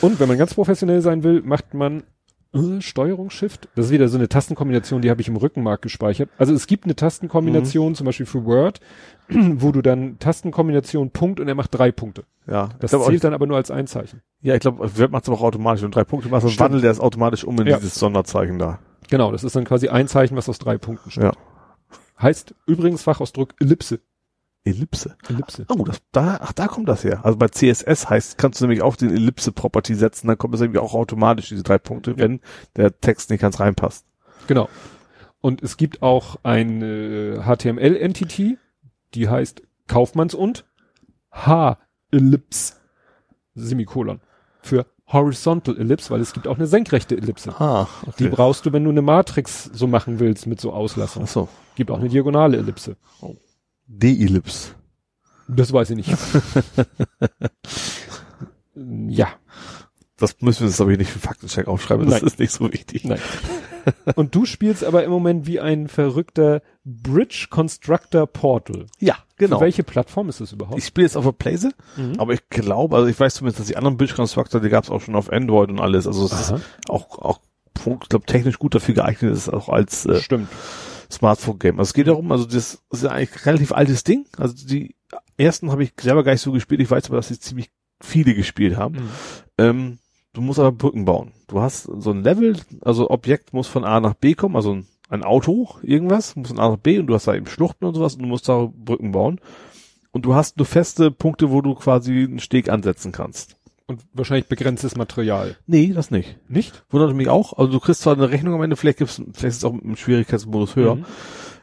Und 0.00 0.20
wenn 0.20 0.28
man 0.28 0.38
ganz 0.38 0.54
professionell 0.54 1.00
sein 1.02 1.22
will, 1.22 1.42
macht 1.42 1.74
man 1.74 2.02
äh, 2.54 2.80
Steuerung 2.80 3.28
Shift. 3.30 3.68
Das 3.74 3.86
ist 3.86 3.92
wieder 3.92 4.08
so 4.08 4.16
eine 4.16 4.28
Tastenkombination, 4.28 5.02
die 5.02 5.10
habe 5.10 5.20
ich 5.20 5.28
im 5.28 5.36
Rückenmark 5.36 5.82
gespeichert. 5.82 6.30
Also 6.38 6.54
es 6.54 6.66
gibt 6.66 6.84
eine 6.84 6.96
Tastenkombination, 6.96 7.94
zum 7.94 8.06
Beispiel 8.06 8.24
für 8.26 8.44
Word, 8.46 8.80
wo 9.28 9.70
du 9.72 9.82
dann 9.82 10.18
Tastenkombination 10.18 11.10
Punkt 11.10 11.40
und 11.40 11.48
er 11.48 11.54
macht 11.54 11.76
drei 11.76 11.92
Punkte. 11.92 12.24
Ja, 12.46 12.70
Das 12.80 12.92
glaub, 12.92 13.04
zählt 13.04 13.22
dann 13.24 13.34
aber 13.34 13.46
nur 13.46 13.58
als 13.58 13.70
ein 13.70 13.86
Zeichen. 13.86 14.22
ja, 14.40 14.54
ich 14.54 14.60
glaube, 14.60 14.78
Word 14.98 15.10
macht 15.12 15.24
es 15.24 15.28
aber 15.28 15.38
auch 15.38 15.42
automatisch. 15.44 15.82
Und 15.84 15.94
drei 15.94 16.04
Punkte 16.04 16.30
machst, 16.30 16.46
dann 16.46 16.58
wandelt 16.58 16.84
er 16.84 16.90
es 16.90 17.00
automatisch 17.00 17.44
um 17.44 17.60
in 17.60 17.66
Ja. 17.66 17.76
dieses 17.76 17.94
Sonderzeichen 17.96 18.58
da. 18.58 18.78
Genau, 19.10 19.30
das 19.32 19.44
ist 19.44 19.54
dann 19.56 19.64
quasi 19.64 19.88
ein 19.88 20.08
Zeichen, 20.08 20.36
was 20.36 20.48
aus 20.48 20.58
drei 20.58 20.78
Punkten 20.78 21.10
steht. 21.10 21.24
Ja. 21.24 21.32
Heißt 22.20 22.54
übrigens 22.66 23.02
Fachausdruck 23.02 23.54
Ellipse. 23.60 24.00
Ellipse. 24.64 25.16
Ellipse. 25.28 25.64
Oh, 25.68 25.84
das, 25.84 26.02
da, 26.12 26.38
ach, 26.42 26.52
da 26.52 26.66
kommt 26.66 26.88
das 26.88 27.04
her. 27.04 27.24
Also 27.24 27.38
bei 27.38 27.48
CSS 27.48 28.10
heißt, 28.10 28.38
kannst 28.38 28.60
du 28.60 28.64
nämlich 28.64 28.82
auch 28.82 28.96
den 28.96 29.10
Ellipse-Property 29.10 29.94
setzen, 29.94 30.26
dann 30.26 30.36
kommt 30.36 30.54
es 30.54 30.60
nämlich 30.60 30.80
auch 30.80 30.94
automatisch, 30.94 31.48
diese 31.48 31.62
drei 31.62 31.78
Punkte, 31.78 32.18
wenn 32.18 32.40
der 32.76 33.00
Text 33.00 33.30
nicht 33.30 33.40
ganz 33.40 33.60
reinpasst. 33.60 34.04
Genau. 34.46 34.68
Und 35.40 35.62
es 35.62 35.76
gibt 35.76 36.02
auch 36.02 36.36
eine 36.42 37.44
HTML-Entity, 37.44 38.58
die 39.14 39.28
heißt 39.28 39.62
Kaufmanns 39.86 40.34
und 40.34 40.66
H-Ellipse, 41.32 42.74
Semikolon, 43.54 44.20
für 44.60 44.86
Horizontal 45.10 45.78
Ellipse, 45.78 46.10
weil 46.10 46.20
es 46.20 46.32
gibt 46.32 46.46
auch 46.46 46.56
eine 46.56 46.66
senkrechte 46.66 47.16
Ellipse. 47.16 47.58
Ah, 47.58 47.86
Die 48.18 48.28
brauchst 48.28 48.66
du, 48.66 48.72
wenn 48.72 48.84
du 48.84 48.90
eine 48.90 49.02
Matrix 49.02 49.70
so 49.72 49.86
machen 49.86 50.20
willst 50.20 50.46
mit 50.46 50.60
so 50.60 50.72
Auslassung. 50.72 51.24
Ach 51.24 51.28
so. 51.28 51.48
Gibt 51.76 51.90
auch 51.90 51.98
eine 51.98 52.08
diagonale 52.08 52.58
Ellipse. 52.58 52.96
D-Ellipse. 53.86 54.72
Das 55.48 55.72
weiß 55.72 55.90
ich 55.90 55.96
nicht. 55.96 56.10
ja. 59.08 59.28
Das 60.18 60.40
müssen 60.40 60.60
wir 60.60 60.66
uns, 60.66 60.76
glaube 60.76 60.92
ich, 60.92 60.98
nicht 60.98 61.10
für 61.10 61.18
Faktencheck 61.20 61.68
aufschreiben. 61.68 62.06
Das 62.06 62.20
Nein. 62.20 62.26
ist 62.26 62.38
nicht 62.38 62.52
so 62.52 62.72
wichtig. 62.72 63.04
Nein. 63.04 63.20
Und 64.16 64.34
du 64.34 64.44
spielst 64.44 64.84
aber 64.84 65.04
im 65.04 65.10
Moment 65.10 65.46
wie 65.46 65.60
ein 65.60 65.88
verrückter 65.88 66.60
Bridge 66.84 67.46
Constructor 67.50 68.26
Portal. 68.26 68.86
Ja, 68.98 69.16
genau. 69.36 69.58
Für 69.58 69.64
welche 69.64 69.84
Plattform 69.84 70.28
ist 70.28 70.40
das 70.40 70.52
überhaupt? 70.52 70.78
Ich 70.78 70.86
spiele 70.86 71.06
jetzt 71.06 71.16
auf 71.16 71.24
der 71.24 71.32
Playse, 71.32 71.70
Mhm. 71.96 72.14
aber 72.18 72.34
ich 72.34 72.48
glaube, 72.50 72.96
also 72.96 73.08
ich 73.08 73.18
weiß 73.18 73.34
zumindest, 73.34 73.60
dass 73.60 73.66
die 73.68 73.76
anderen 73.76 73.96
Bridge 73.96 74.14
Constructor, 74.14 74.60
die 74.60 74.68
gab 74.68 74.84
es 74.84 74.90
auch 74.90 75.00
schon 75.00 75.14
auf 75.14 75.32
Android 75.32 75.70
und 75.70 75.80
alles. 75.80 76.06
Also 76.06 76.26
es 76.26 76.32
Aha. 76.32 76.56
ist 76.56 76.62
auch, 76.88 77.18
auch 77.18 77.40
ich 77.76 78.08
glaube, 78.08 78.26
technisch 78.26 78.58
gut 78.58 78.74
dafür 78.74 78.94
geeignet 78.96 79.32
ist, 79.32 79.48
auch 79.48 79.68
als 79.68 80.04
äh, 80.04 80.20
Stimmt. 80.20 80.48
Smartphone-Game. 81.10 81.78
Also 81.78 81.90
es 81.90 81.94
geht 81.94 82.08
darum, 82.08 82.30
also 82.32 82.44
das 82.44 82.82
ist 82.90 83.02
ja 83.04 83.10
eigentlich 83.10 83.36
ein 83.36 83.42
relativ 83.44 83.72
altes 83.72 84.04
Ding. 84.04 84.26
Also 84.36 84.54
die 84.66 84.96
ersten 85.38 85.70
habe 85.70 85.84
ich 85.84 85.92
selber 85.98 86.24
gar 86.24 86.32
nicht 86.32 86.42
so 86.42 86.52
gespielt. 86.52 86.80
Ich 86.80 86.90
weiß 86.90 87.06
aber, 87.06 87.16
dass 87.16 87.28
sie 87.28 87.38
ziemlich 87.38 87.70
viele 88.00 88.34
gespielt 88.34 88.76
haben. 88.76 88.96
Mhm. 88.96 89.10
Ähm, 89.58 89.98
du 90.38 90.42
musst 90.42 90.60
aber 90.60 90.70
Brücken 90.70 91.04
bauen. 91.04 91.32
Du 91.48 91.60
hast 91.60 91.90
so 91.98 92.10
ein 92.12 92.22
Level, 92.22 92.56
also 92.82 93.10
Objekt 93.10 93.52
muss 93.52 93.66
von 93.66 93.84
A 93.84 93.98
nach 93.98 94.14
B 94.14 94.34
kommen, 94.34 94.54
also 94.54 94.72
ein, 94.72 94.86
ein 95.08 95.24
Auto, 95.24 95.68
irgendwas, 95.82 96.36
muss 96.36 96.48
von 96.48 96.60
A 96.60 96.68
nach 96.70 96.76
B 96.76 96.98
und 97.00 97.08
du 97.08 97.14
hast 97.14 97.26
da 97.26 97.34
eben 97.34 97.46
Schluchten 97.46 97.84
und 97.84 97.94
sowas 97.94 98.14
und 98.14 98.22
du 98.22 98.28
musst 98.28 98.48
da 98.48 98.70
Brücken 98.72 99.10
bauen. 99.10 99.40
Und 100.12 100.22
du 100.24 100.34
hast 100.34 100.56
nur 100.56 100.66
feste 100.66 101.10
Punkte, 101.10 101.50
wo 101.50 101.60
du 101.60 101.74
quasi 101.74 102.22
einen 102.22 102.38
Steg 102.38 102.70
ansetzen 102.70 103.10
kannst. 103.10 103.56
Und 103.88 104.02
wahrscheinlich 104.12 104.46
begrenztes 104.46 104.96
Material. 104.96 105.56
Nee, 105.66 105.92
das 105.92 106.10
nicht. 106.10 106.36
Nicht? 106.48 106.84
Wundert 106.90 107.16
mich 107.16 107.28
auch. 107.28 107.54
Also 107.58 107.72
du 107.72 107.80
kriegst 107.80 108.02
zwar 108.02 108.14
eine 108.14 108.30
Rechnung 108.30 108.54
am 108.54 108.62
Ende, 108.62 108.76
vielleicht 108.76 108.98
gibt's, 108.98 109.16
vielleicht 109.16 109.44
ist 109.44 109.56
es 109.56 109.64
auch 109.64 109.74
im 109.74 109.96
Schwierigkeitsmodus 109.96 110.76
höher. 110.76 110.96
Mhm. 110.96 111.04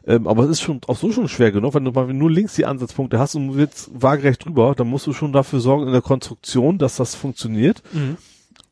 Ähm, 0.08 0.28
aber 0.28 0.44
es 0.44 0.50
ist 0.50 0.62
schon 0.62 0.82
auch 0.88 0.98
so 0.98 1.12
schon 1.12 1.30
schwer 1.30 1.52
genug, 1.52 1.74
wenn 1.74 1.86
du 1.86 1.92
mal 1.92 2.14
nur 2.14 2.30
links 2.30 2.56
die 2.56 2.66
Ansatzpunkte 2.66 3.20
hast 3.20 3.36
und 3.36 3.48
du 3.48 3.56
willst 3.56 3.90
waagerecht 3.94 4.46
drüber, 4.46 4.76
dann 4.76 4.88
musst 4.88 5.08
du 5.08 5.14
schon 5.14 5.34
dafür 5.34 5.60
sorgen 5.62 5.88
in 5.88 5.94
der 5.94 6.02
Konstruktion, 6.02 6.78
dass 6.78 6.98
das 6.98 7.16
funktioniert. 7.16 7.82
Mhm. 7.94 8.18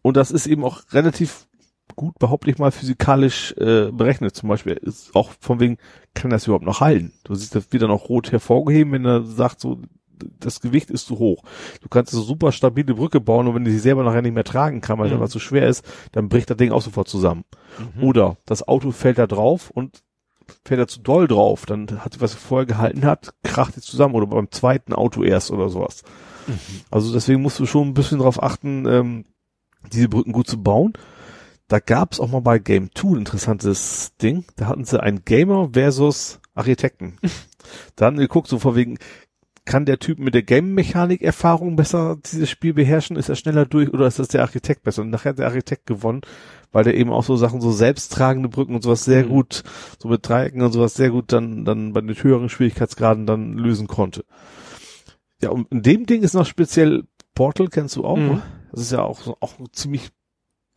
Und 0.03 0.15
das 0.17 0.29
ist 0.29 0.45
eben 0.45 0.63
auch 0.63 0.81
relativ 0.91 1.47
gut, 1.95 2.17
behaupte 2.19 2.49
ich 2.51 2.57
mal, 2.59 2.71
physikalisch 2.71 3.53
äh, 3.57 3.91
berechnet. 3.91 4.35
Zum 4.35 4.49
Beispiel 4.49 4.73
ist 4.73 5.15
auch 5.15 5.31
von 5.39 5.59
wegen, 5.59 5.77
kann 6.13 6.29
das 6.29 6.45
überhaupt 6.45 6.65
noch 6.65 6.81
halten? 6.81 7.13
Du 7.23 7.33
siehst 7.35 7.55
das 7.55 7.71
wieder 7.71 7.87
noch 7.87 8.09
rot 8.09 8.31
hervorgeheben, 8.31 8.93
wenn 8.93 9.05
er 9.05 9.23
sagt, 9.23 9.59
so 9.59 9.79
das 10.39 10.61
Gewicht 10.61 10.89
ist 10.91 11.07
zu 11.07 11.19
hoch. 11.19 11.43
Du 11.81 11.89
kannst 11.89 12.11
so 12.11 12.21
super 12.21 12.51
stabile 12.51 12.93
Brücke 12.93 13.19
bauen 13.19 13.47
und 13.47 13.55
wenn 13.55 13.65
die 13.65 13.71
sich 13.71 13.81
selber 13.81 14.03
nachher 14.03 14.21
nicht 14.21 14.33
mehr 14.35 14.43
tragen 14.45 14.79
kann, 14.79 14.97
weil 14.97 15.07
es 15.07 15.11
Mhm. 15.11 15.17
einfach 15.17 15.31
zu 15.31 15.39
schwer 15.39 15.67
ist, 15.67 15.83
dann 16.13 16.29
bricht 16.29 16.49
das 16.49 16.57
Ding 16.57 16.71
auch 16.71 16.81
sofort 16.81 17.07
zusammen. 17.09 17.43
Mhm. 17.97 18.03
Oder 18.03 18.37
das 18.45 18.65
Auto 18.67 18.91
fällt 18.91 19.17
da 19.17 19.27
drauf 19.27 19.69
und 19.71 20.01
fällt 20.65 20.79
da 20.79 20.87
zu 20.87 21.01
doll 21.01 21.27
drauf, 21.27 21.65
dann 21.65 22.03
hat 22.05 22.21
was 22.21 22.33
er 22.33 22.39
vorher 22.39 22.65
gehalten 22.65 23.05
hat, 23.05 23.33
kracht 23.43 23.75
es 23.77 23.85
zusammen 23.85 24.15
oder 24.15 24.27
beim 24.27 24.51
zweiten 24.51 24.93
Auto 24.93 25.23
erst 25.23 25.51
oder 25.51 25.69
sowas. 25.69 26.03
Mhm. 26.47 26.53
Also 26.91 27.11
deswegen 27.13 27.41
musst 27.41 27.59
du 27.59 27.65
schon 27.65 27.89
ein 27.89 27.93
bisschen 27.93 28.19
darauf 28.19 28.41
achten, 28.41 28.85
ähm, 28.87 29.25
diese 29.91 30.09
Brücken 30.09 30.31
gut 30.31 30.47
zu 30.47 30.61
bauen. 30.61 30.93
Da 31.67 31.79
gab 31.79 32.13
es 32.13 32.19
auch 32.19 32.29
mal 32.29 32.41
bei 32.41 32.59
Game 32.59 32.89
2 32.93 33.07
ein 33.09 33.17
interessantes 33.19 34.15
Ding. 34.21 34.45
Da 34.55 34.67
hatten 34.67 34.85
sie 34.85 35.01
einen 35.01 35.25
Gamer 35.25 35.69
versus 35.73 36.39
Architekten. 36.53 37.17
da 37.95 38.05
hatten 38.07 38.17
sie 38.17 38.23
geguckt, 38.23 38.47
so 38.47 38.59
vor 38.59 38.75
wegen, 38.75 38.97
kann 39.65 39.85
der 39.85 39.97
Typ 39.99 40.19
mit 40.19 40.33
der 40.33 40.43
Game-Mechanik-Erfahrung 40.43 41.77
besser 41.77 42.17
dieses 42.25 42.49
Spiel 42.49 42.73
beherrschen? 42.73 43.15
Ist 43.15 43.29
er 43.29 43.35
schneller 43.35 43.65
durch 43.65 43.93
oder 43.93 44.07
ist 44.07 44.19
das 44.19 44.27
der 44.27 44.41
Architekt 44.41 44.83
besser? 44.83 45.01
Und 45.03 45.09
nachher 45.09 45.29
hat 45.29 45.39
der 45.39 45.47
Architekt 45.47 45.85
gewonnen, 45.85 46.21
weil 46.73 46.83
der 46.83 46.95
eben 46.95 47.11
auch 47.11 47.23
so 47.23 47.37
Sachen, 47.37 47.61
so 47.61 47.71
selbsttragende 47.71 48.49
Brücken 48.49 48.75
und 48.75 48.83
sowas 48.83 49.05
sehr 49.05 49.23
Mhm. 49.25 49.29
gut, 49.29 49.63
so 49.99 50.09
mit 50.09 50.27
Dreiecken 50.27 50.61
und 50.61 50.73
sowas 50.73 50.95
sehr 50.95 51.11
gut 51.11 51.31
dann, 51.31 51.63
dann 51.63 51.93
bei 51.93 52.01
den 52.01 52.13
höheren 52.13 52.49
Schwierigkeitsgraden 52.49 53.25
dann 53.25 53.53
lösen 53.53 53.87
konnte. 53.87 54.25
Ja, 55.41 55.49
und 55.49 55.71
in 55.71 55.81
dem 55.81 56.05
Ding 56.05 56.23
ist 56.23 56.33
noch 56.33 56.45
speziell 56.45 57.05
Portal, 57.33 57.67
kennst 57.69 57.95
du 57.95 58.03
auch? 58.03 58.17
Mhm. 58.17 58.41
Das 58.73 58.81
ist 58.81 58.91
ja 58.91 59.03
auch, 59.03 59.21
so, 59.21 59.37
auch 59.39 59.59
ein 59.59 59.67
ziemlich 59.71 60.09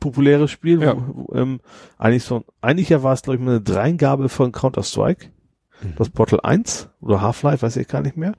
populäres 0.00 0.50
Spiel. 0.50 0.82
Ja. 0.82 0.96
Wo, 0.96 1.26
wo, 1.28 1.34
ähm, 1.34 1.60
eigentlich 1.98 2.24
so, 2.24 2.44
eigentlich 2.60 2.90
ja 2.90 3.02
war 3.02 3.14
es, 3.14 3.22
glaube 3.22 3.38
ich, 3.38 3.42
mal 3.42 3.52
eine 3.52 3.60
Dreingabe 3.62 4.28
von 4.28 4.52
Counter-Strike. 4.52 5.30
Das 5.98 6.08
Portal 6.08 6.40
1 6.42 6.88
oder 7.00 7.20
Half-Life, 7.20 7.62
weiß 7.62 7.76
ich 7.76 7.88
gar 7.88 8.00
nicht 8.02 8.16
mehr. 8.16 8.32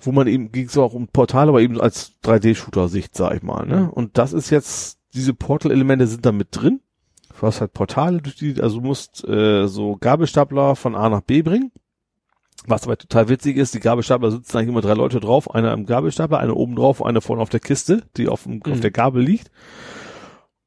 Wo 0.00 0.12
man 0.12 0.26
eben, 0.26 0.52
ging 0.52 0.68
so 0.68 0.82
auch 0.84 0.94
um 0.94 1.08
Portal, 1.08 1.48
aber 1.48 1.62
eben 1.62 1.80
als 1.80 2.12
3D-Shooter-Sicht, 2.22 3.16
sag 3.16 3.34
ich 3.36 3.42
mal, 3.42 3.66
ne? 3.66 3.90
Und 3.90 4.18
das 4.18 4.32
ist 4.32 4.50
jetzt, 4.50 5.00
diese 5.14 5.34
Portal-Elemente 5.34 6.06
sind 6.06 6.26
da 6.26 6.32
mit 6.32 6.48
drin. 6.50 6.80
Du 7.38 7.46
hast 7.46 7.60
halt 7.60 7.72
Portale, 7.72 8.22
durch 8.22 8.36
die, 8.36 8.60
also 8.60 8.80
du 8.80 8.86
musst 8.86 9.26
äh, 9.26 9.66
so 9.66 9.96
Gabelstapler 9.96 10.76
von 10.76 10.94
A 10.94 11.08
nach 11.08 11.22
B 11.22 11.42
bringen. 11.42 11.72
Was 12.66 12.84
aber 12.84 12.96
total 12.96 13.28
witzig 13.28 13.56
ist, 13.58 13.74
die 13.74 13.80
Gabelstapler 13.80 14.30
sitzen 14.30 14.56
eigentlich 14.56 14.68
immer 14.70 14.80
drei 14.80 14.94
Leute 14.94 15.20
drauf, 15.20 15.54
einer 15.54 15.72
im 15.74 15.84
Gabelstapler, 15.86 16.38
einer 16.38 16.56
oben 16.56 16.76
drauf, 16.76 17.04
einer 17.04 17.20
vorne 17.20 17.42
auf 17.42 17.50
der 17.50 17.60
Kiste, 17.60 18.02
die 18.16 18.28
auf, 18.28 18.44
dem, 18.44 18.62
auf 18.62 18.76
Mhm. 18.76 18.80
der 18.80 18.90
Gabel 18.90 19.22
liegt. 19.22 19.50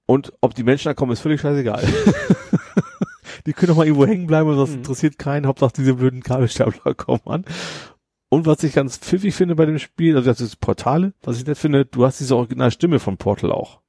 Und 0.06 0.32
ob 0.42 0.54
die 0.54 0.64
Menschen 0.64 0.90
da 0.90 0.94
kommen, 0.94 1.12
ist 1.12 1.22
völlig 1.22 1.42
scheißegal. 1.42 1.84
die 3.46 3.54
können 3.54 3.70
doch 3.70 3.78
mal 3.78 3.86
irgendwo 3.88 4.06
hängen 4.06 4.28
bleiben, 4.28 4.50
und 4.50 4.58
das 4.58 4.70
Mhm. 4.70 4.78
interessiert 4.78 5.18
keinen. 5.18 5.48
Hauptsache 5.48 5.74
diese 5.76 5.96
blöden 5.96 6.22
Kabelstapler 6.22 6.94
kommen 6.96 7.22
an. 7.26 7.46
Und 8.30 8.46
was 8.46 8.62
ich 8.64 8.74
ganz 8.74 8.98
pfiffig 8.98 9.34
finde 9.34 9.56
bei 9.56 9.66
dem 9.66 9.80
Spiel, 9.80 10.16
also 10.18 10.30
das 10.30 10.42
ist 10.42 10.58
Portale, 10.60 11.14
was 11.24 11.38
ich 11.40 11.46
nett 11.48 11.58
finde, 11.58 11.86
du 11.86 12.06
hast 12.06 12.20
diese 12.20 12.36
Originalstimme 12.36 13.00
von 13.00 13.18
Portal 13.18 13.52
auch. 13.52 13.80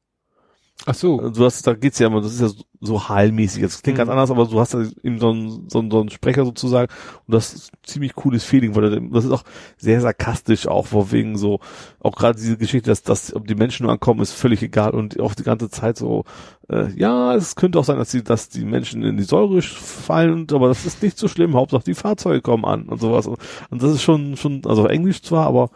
Ach 0.86 0.94
so. 0.94 1.18
Also 1.18 1.40
Du 1.40 1.44
hast, 1.44 1.66
da 1.66 1.74
geht's 1.74 1.98
ja 1.98 2.07
immer, 2.07 2.20
das 2.23 2.32
ist 2.34 2.40
ja 2.40 2.48
so, 2.48 2.62
so 2.81 3.08
hallmäßig. 3.08 3.62
Das 3.62 3.82
klingt 3.82 3.97
Mhm. 3.97 4.00
ganz 4.00 4.10
anders, 4.10 4.31
aber 4.31 4.47
du 4.47 4.58
hast 4.60 4.74
da 4.74 4.82
eben 5.02 5.18
so 5.18 5.31
einen, 5.31 5.68
so 5.68 5.81
einen, 5.81 5.90
so 5.90 6.00
einen 6.00 6.08
Sprecher 6.08 6.44
sozusagen. 6.44 6.90
Und 7.26 7.34
das 7.34 7.52
ist 7.52 7.73
ein 7.74 7.78
ziemlich 7.82 8.15
cooles 8.15 8.44
Feeling, 8.44 8.74
weil 8.76 9.08
das 9.10 9.24
ist 9.24 9.32
auch 9.32 9.42
sehr 9.76 10.00
sarkastisch 10.00 10.66
auch, 10.68 10.86
vor 10.86 11.10
wegen 11.10 11.36
so, 11.36 11.58
auch 12.00 12.15
gerade 12.15 12.39
diese 12.39 12.57
Geschichte, 12.57 12.90
dass, 12.90 13.02
dass, 13.02 13.34
ob 13.34 13.47
die 13.48 13.57
Menschen 13.57 13.82
nur 13.84 13.92
ankommen, 13.92 14.20
ist 14.20 14.32
völlig 14.32 14.62
egal 14.62 14.92
und 14.92 15.18
auch 15.20 15.34
die 15.34 15.42
ganze 15.42 15.68
Zeit 15.68 15.98
so, 15.98 16.24
äh, 16.70 16.90
ja, 16.94 17.34
es 17.34 17.57
könnte 17.57 17.78
auch 17.81 17.84
sein, 17.84 17.98
dass 17.98 18.10
die, 18.12 18.23
dass 18.23 18.48
die 18.48 18.65
Menschen 18.65 19.02
in 19.02 19.16
die 19.16 19.24
Säure 19.24 19.60
fallen, 19.60 20.47
aber 20.52 20.68
das 20.68 20.86
ist 20.86 21.02
nicht 21.02 21.18
so 21.18 21.26
schlimm, 21.28 21.55
Hauptsache 21.55 21.84
die 21.84 21.94
Fahrzeuge 21.94 22.40
kommen 22.40 22.65
an 22.65 22.84
und 22.89 23.00
sowas. 23.00 23.26
Und, 23.26 23.39
und 23.70 23.82
das 23.82 23.90
ist 23.92 24.02
schon, 24.02 24.36
schon, 24.36 24.62
also 24.65 24.86
Englisch 24.86 25.23
zwar, 25.23 25.47
aber 25.48 25.70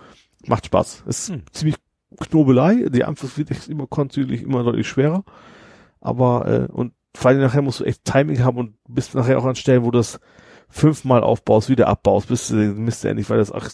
macht 0.47 0.67
Spaß. 0.67 1.03
Ist 1.07 1.29
Hm. 1.31 1.43
ziemlich 1.53 1.77
Knobelei, 2.17 2.87
die 2.91 3.05
Antwort 3.05 3.37
wird 3.39 3.51
echt 3.51 3.69
immer 3.69 3.87
kontinuierlich 3.87 4.43
immer 4.43 4.63
deutlich 4.63 4.89
schwerer. 4.89 5.25
Aber, 6.01 6.47
äh, 6.47 6.73
und 6.73 6.93
vor 7.15 7.31
allem 7.31 7.41
nachher 7.41 7.63
musst 7.63 7.81
du 7.81 7.85
echt 7.85 8.05
Timing 8.05 8.43
haben 8.43 8.59
und 8.59 8.77
bist 8.89 9.15
nachher 9.15 9.39
auch 9.39 9.45
an 9.45 9.55
Stellen, 9.55 9.85
wo 9.85 9.91
du 9.91 9.99
das 9.99 10.21
fünfmal 10.69 11.23
aufbaust, 11.23 11.69
wieder 11.69 11.89
abbaust, 11.89 12.29
bis 12.29 12.49
du 12.49 12.57
den 12.57 12.85
Mist 12.85 13.05
endlich, 13.05 13.29
weil 13.29 13.39
das 13.39 13.53
auch 13.53 13.69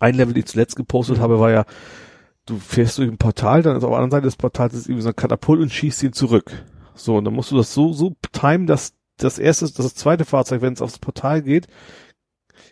ein 0.00 0.14
Level, 0.14 0.34
die 0.34 0.40
ich 0.40 0.46
zuletzt 0.46 0.76
gepostet 0.76 1.18
Mhm. 1.18 1.22
habe, 1.22 1.40
war 1.40 1.50
ja, 1.50 1.64
du 2.46 2.58
fährst 2.58 2.98
durch 2.98 3.08
ein 3.08 3.18
Portal, 3.18 3.62
dann 3.62 3.76
ist 3.76 3.84
auf 3.84 3.90
der 3.90 3.98
anderen 3.98 4.10
Seite 4.10 4.24
des 4.26 4.36
Portals 4.36 4.74
ist 4.74 4.86
irgendwie 4.86 5.02
so 5.02 5.08
ein 5.08 5.16
Katapult 5.16 5.60
und 5.60 5.72
schießt 5.72 6.02
ihn 6.02 6.12
zurück. 6.12 6.52
So, 6.94 7.16
und 7.16 7.24
dann 7.24 7.34
musst 7.34 7.50
du 7.50 7.56
das 7.56 7.72
so, 7.72 7.92
so 7.92 8.14
timen, 8.32 8.66
dass 8.66 8.94
das 9.18 9.38
erste, 9.38 9.70
das 9.70 9.94
zweite 9.94 10.24
Fahrzeug, 10.24 10.62
wenn 10.62 10.72
es 10.74 10.82
aufs 10.82 10.98
Portal 10.98 11.42
geht, 11.42 11.68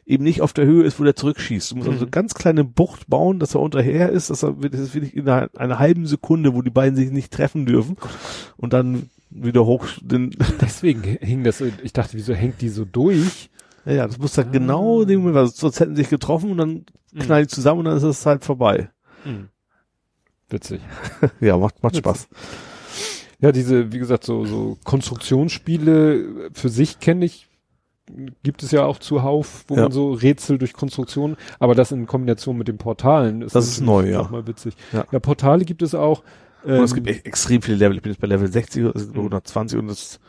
eben 0.07 0.24
nicht 0.24 0.42
auf 0.42 0.52
der 0.52 0.66
Höhe 0.66 0.84
ist, 0.84 1.00
wo 1.00 1.05
der 1.05 1.16
zurückschießt. 1.16 1.70
Du 1.73 1.76
musst 1.76 1.89
also 1.89 1.99
Mhm. 1.99 2.02
eine 2.05 2.10
ganz 2.10 2.34
kleine 2.34 2.65
Bucht 2.65 3.08
bauen, 3.08 3.39
dass 3.39 3.55
er 3.55 3.60
unterher 3.60 4.10
ist, 4.10 4.31
dass 4.31 4.42
er 4.42 4.52
das 4.52 4.81
ist 4.81 4.94
wirklich 4.94 5.16
in 5.16 5.28
einer, 5.28 5.49
einer 5.57 5.78
halben 5.78 6.07
Sekunde, 6.07 6.55
wo 6.55 6.62
die 6.62 6.70
beiden 6.70 6.97
sich 6.97 7.10
nicht 7.10 7.33
treffen 7.33 7.65
dürfen 7.66 7.97
und 8.57 8.73
dann 8.73 9.08
wieder 9.31 9.65
hoch 9.65 9.86
den, 10.02 10.31
Deswegen 10.60 11.02
hing 11.02 11.42
das, 11.44 11.58
so- 11.58 11.66
ich 11.83 11.92
dachte, 11.92 12.16
wieso 12.16 12.34
hängt 12.34 12.60
die 12.60 12.68
so 12.68 12.84
durch? 12.84 13.50
ja, 13.86 13.92
ja, 13.92 14.07
das 14.07 14.18
muss 14.18 14.33
dann 14.34 14.52
genau 14.52 15.02
in 15.02 15.08
dem 15.08 15.20
Moment, 15.20 15.36
weil 15.36 15.47
sonst 15.49 15.81
hätten 15.81 15.97
sie 15.97 16.02
sich 16.02 16.10
getroffen 16.10 16.50
und 16.52 16.58
dann 16.58 16.84
knallen 17.18 17.44
die 17.47 17.55
zusammen 17.55 17.81
und 17.81 17.84
dann 17.86 17.97
ist 17.97 18.02
es 18.02 18.24
halt 18.26 18.44
vorbei. 18.44 18.91
Mhm. 19.24 19.49
Witzig. 20.50 20.81
Ja, 21.41 21.57
macht, 21.57 21.83
macht 21.83 21.94
Witzig. 21.94 22.05
Spaß. 22.05 22.28
Ja, 23.41 23.52
diese, 23.52 23.92
wie 23.92 23.99
gesagt, 23.99 24.24
so, 24.24 24.44
so 24.47 24.78
Konstruktionsspiele 24.84 26.50
für 26.52 26.68
sich 26.68 26.99
kenne 27.00 27.24
ich, 27.24 27.47
gibt 28.42 28.62
es 28.62 28.70
ja 28.70 28.84
auch 28.84 28.99
zuhauf, 28.99 29.65
wo 29.68 29.76
Ja. 29.76 29.83
man 29.84 29.92
so 29.92 30.12
Rätsel 30.12 30.58
durch 30.58 30.73
Konstruktion, 30.73 31.36
aber 31.58 31.74
das 31.74 31.91
in 31.92 32.07
Kombination 32.07 32.57
mit 32.58 32.68
den 32.68 32.76
Portalen 32.78 33.42
ist 33.42 33.55
Das 33.55 33.66
ist 33.66 33.81
neu, 33.81 34.08
ja. 34.10 34.24
mal 34.31 34.47
witzig. 34.47 34.74
Ja. 34.92 35.07
Ja. 35.10 35.18
Portale 35.20 35.65
gibt 35.65 35.83
es 35.83 35.94
auch. 35.94 36.23
Und 36.65 36.70
es 36.73 36.91
ähm, 36.92 36.97
gibt 36.97 37.08
echt 37.08 37.26
extrem 37.26 37.62
viele 37.62 37.76
Level. 37.78 37.97
Ich 37.97 38.02
bin 38.02 38.12
jetzt 38.12 38.20
bei 38.20 38.26
Level 38.26 38.50
60 38.50 38.84
oder 38.84 39.00
Mhm. 39.00 39.15
120 39.16 39.78
und 39.78 39.89
das, 39.89 40.20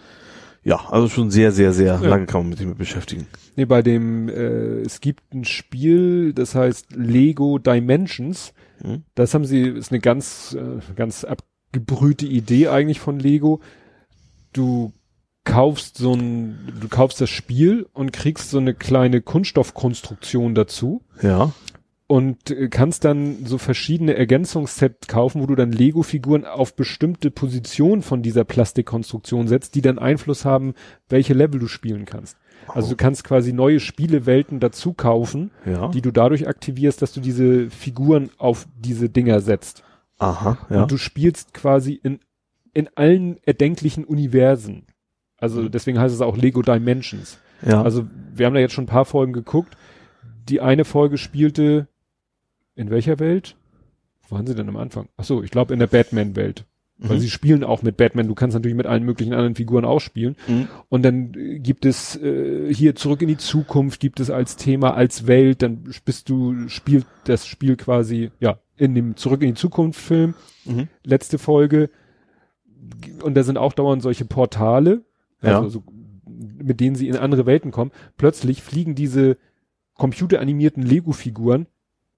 ja, 0.64 0.78
also 0.90 1.08
schon 1.10 1.32
sehr, 1.32 1.52
sehr, 1.52 1.72
sehr 1.74 2.00
Ja. 2.02 2.08
lange 2.10 2.26
kann 2.26 2.42
man 2.42 2.50
mit 2.50 2.60
dem 2.60 2.76
beschäftigen. 2.76 3.28
Nee, 3.56 3.66
bei 3.66 3.82
dem, 3.82 4.28
äh, 4.30 4.82
es 4.82 5.00
gibt 5.02 5.34
ein 5.34 5.46
Spiel, 5.46 6.34
das 6.34 6.56
heißt 6.56 6.94
Lego 6.96 7.58
Dimensions. 7.58 8.54
Mhm. 8.84 9.04
Das 9.16 9.34
haben 9.34 9.46
sie, 9.46 9.62
ist 9.62 9.92
eine 9.92 10.00
ganz, 10.02 10.58
äh, 10.60 10.80
ganz 10.96 11.24
abgebrühte 11.24 12.26
Idee 12.26 12.68
eigentlich 12.70 13.00
von 13.00 13.20
Lego. 13.20 13.60
Du 14.54 14.92
kaufst 15.46 15.98
so 15.98 16.14
ein, 16.14 16.74
du 16.82 16.88
kaufst 16.90 17.22
das 17.22 17.30
Spiel 17.30 17.88
und 17.94 18.12
kriegst 18.12 18.50
so 18.50 18.58
eine 18.58 18.74
kleine 18.74 19.22
Kunststoffkonstruktion 19.22 20.56
dazu 20.56 21.04
Ja. 21.22 21.52
und 22.08 22.52
äh, 22.52 22.68
kannst 22.70 23.06
dann 23.06 23.46
so 23.46 23.58
verschiedene 23.58 24.16
Ergänzungssets 24.16 25.08
kaufen, 25.08 25.42
wo 25.42 25.46
du 25.46 25.56
dann 25.56 25.72
Lego-Figuren 25.72 26.46
auf 26.46 26.76
bestimmte 26.76 27.32
Positionen 27.32 28.02
von 28.02 28.22
dieser 28.22 28.44
Plastikkonstruktion 28.44 29.48
setzt, 29.48 29.76
die 29.76 29.82
dann 29.82 30.00
Einfluss 30.00 30.46
haben, 30.46 30.74
welche 31.10 31.34
Level 31.34 31.60
du 31.60 31.68
spielen 31.68 32.06
kannst. 32.06 32.38
Also 32.68 32.90
du 32.90 32.96
kannst 32.96 33.24
quasi 33.24 33.54
neue 33.54 33.80
Spielewelten 33.80 34.60
dazu 34.60 34.94
kaufen, 34.94 35.52
Ja. 35.66 35.90
die 35.90 36.02
du 36.02 36.12
dadurch 36.12 36.48
aktivierst, 36.48 37.02
dass 37.02 37.14
du 37.14 37.22
diese 37.22 37.70
Figuren 37.70 38.32
auf 38.38 38.68
diese 38.78 39.10
Dinger 39.10 39.40
setzt. 39.40 39.84
Aha, 40.18 40.58
ja. 40.70 40.82
Und 40.84 40.92
du 40.92 40.98
spielst 40.98 41.54
quasi 41.54 41.94
in, 41.94 42.20
in 42.74 42.90
allen 42.96 43.38
erdenklichen 43.44 44.04
Universen. 44.06 44.88
Also 45.54 45.62
Mhm. 45.64 45.72
deswegen 45.72 46.00
heißt 46.00 46.14
es 46.14 46.22
auch 46.22 46.38
Lego 46.38 46.62
Dimensions. 46.62 47.38
ja. 47.66 47.82
Also 47.82 48.06
wir 48.36 48.46
haben 48.46 48.54
da 48.54 48.60
jetzt 48.60 48.74
schon 48.74 48.84
ein 48.86 48.88
paar 48.88 49.06
Folgen 49.06 49.34
geguckt. 49.34 49.76
Die 50.50 50.60
eine 50.62 50.86
Folge 50.86 51.18
spielte 51.18 51.88
in 52.76 52.90
welcher 52.90 53.20
Welt? 53.20 53.56
Wo 54.28 54.36
waren 54.36 54.46
sie 54.48 54.56
denn 54.56 54.68
am 54.70 54.78
Anfang? 54.78 55.08
Ach 55.18 55.24
so, 55.24 55.42
ich 55.44 55.52
glaube 55.52 55.74
in 55.74 55.80
der 55.80 55.88
Batman-Welt. 55.88 56.66
Weil 56.98 57.18
Mhm. 57.18 57.22
sie 57.22 57.30
spielen 57.30 57.64
auch 57.66 57.82
mit 57.82 57.98
Batman. 57.98 58.28
Du 58.28 58.36
kannst 58.36 58.54
natürlich 58.56 58.76
mit 58.78 58.86
allen 58.86 59.04
möglichen 59.04 59.34
anderen 59.34 59.56
Figuren 59.56 59.84
auch 59.86 60.00
spielen. 60.00 60.36
Mhm. 60.48 60.68
Und 60.90 61.04
dann 61.04 61.34
äh, 61.36 61.60
gibt 61.60 61.86
es 61.86 62.16
äh, 62.22 62.74
hier 62.74 62.96
zurück 62.96 63.22
in 63.22 63.28
die 63.28 63.38
Zukunft, 63.38 64.00
gibt 64.00 64.20
es 64.22 64.30
als 64.30 64.56
Thema, 64.56 64.94
als 64.94 65.28
Welt, 65.28 65.62
dann 65.62 65.84
bist 66.06 66.30
du, 66.30 66.68
spielt 66.70 67.06
das 67.26 67.46
Spiel 67.48 67.76
quasi, 67.76 68.32
ja, 68.40 68.60
in 68.78 68.96
dem 68.96 69.16
Zurück 69.18 69.42
in 69.42 69.50
die 69.50 69.54
Zukunft 69.56 70.00
Film, 70.00 70.34
Mhm. 70.66 70.88
letzte 71.04 71.38
Folge. 71.38 71.90
Und 73.24 73.36
da 73.36 73.44
sind 73.44 73.58
auch 73.58 73.74
dauernd 73.74 74.02
solche 74.02 74.26
Portale, 74.26 75.02
Ja. 75.42 75.58
also 75.58 75.70
so, 75.70 75.84
mit 76.28 76.80
denen 76.80 76.96
sie 76.96 77.08
in 77.08 77.18
andere 77.18 77.46
Welten 77.46 77.72
kommen. 77.72 77.92
Plötzlich 78.18 78.62
fliegen 78.62 78.96
diese 78.96 79.38
computeranimierten 79.96 80.84
Lego-Figuren 80.84 81.68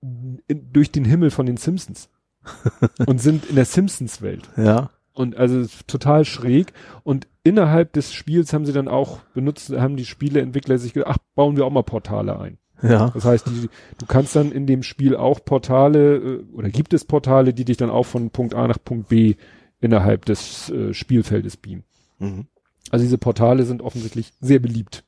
durch 0.01 0.91
den 0.91 1.05
Himmel 1.05 1.31
von 1.31 1.45
den 1.45 1.57
Simpsons 1.57 2.09
und 3.05 3.21
sind 3.21 3.45
in 3.45 3.55
der 3.55 3.65
Simpsons-Welt. 3.65 4.49
Ja. 4.57 4.91
Und 5.13 5.35
also 5.35 5.65
total 5.87 6.25
schräg. 6.25 6.73
Und 7.03 7.27
innerhalb 7.43 7.93
des 7.93 8.13
Spiels 8.13 8.53
haben 8.53 8.65
sie 8.65 8.73
dann 8.73 8.87
auch 8.87 9.19
benutzt, 9.33 9.71
haben 9.71 9.97
die 9.97 10.05
Spieleentwickler 10.05 10.77
sich 10.77 10.93
gedacht, 10.93 11.15
ach, 11.15 11.17
bauen 11.35 11.57
wir 11.57 11.65
auch 11.65 11.71
mal 11.71 11.83
Portale 11.83 12.39
ein. 12.39 12.57
Ja. 12.83 13.09
Das 13.09 13.25
heißt, 13.25 13.47
die, 13.47 13.69
du 13.97 14.05
kannst 14.05 14.35
dann 14.35 14.51
in 14.51 14.67
dem 14.67 14.83
Spiel 14.83 15.15
auch 15.15 15.43
Portale, 15.43 16.17
äh, 16.17 16.43
oder 16.53 16.69
gibt 16.69 16.93
es 16.93 17.05
Portale, 17.05 17.53
die 17.53 17.65
dich 17.65 17.77
dann 17.77 17.89
auch 17.89 18.05
von 18.05 18.29
Punkt 18.29 18.53
A 18.53 18.67
nach 18.67 18.77
Punkt 18.83 19.09
B 19.09 19.35
innerhalb 19.79 20.25
des 20.25 20.69
äh, 20.69 20.93
Spielfeldes 20.93 21.57
beamen. 21.57 21.83
Mhm. 22.19 22.47
Also 22.91 23.03
diese 23.03 23.17
Portale 23.17 23.66
sind 23.66 23.82
offensichtlich 23.82 24.32
sehr 24.40 24.59
beliebt. 24.59 25.03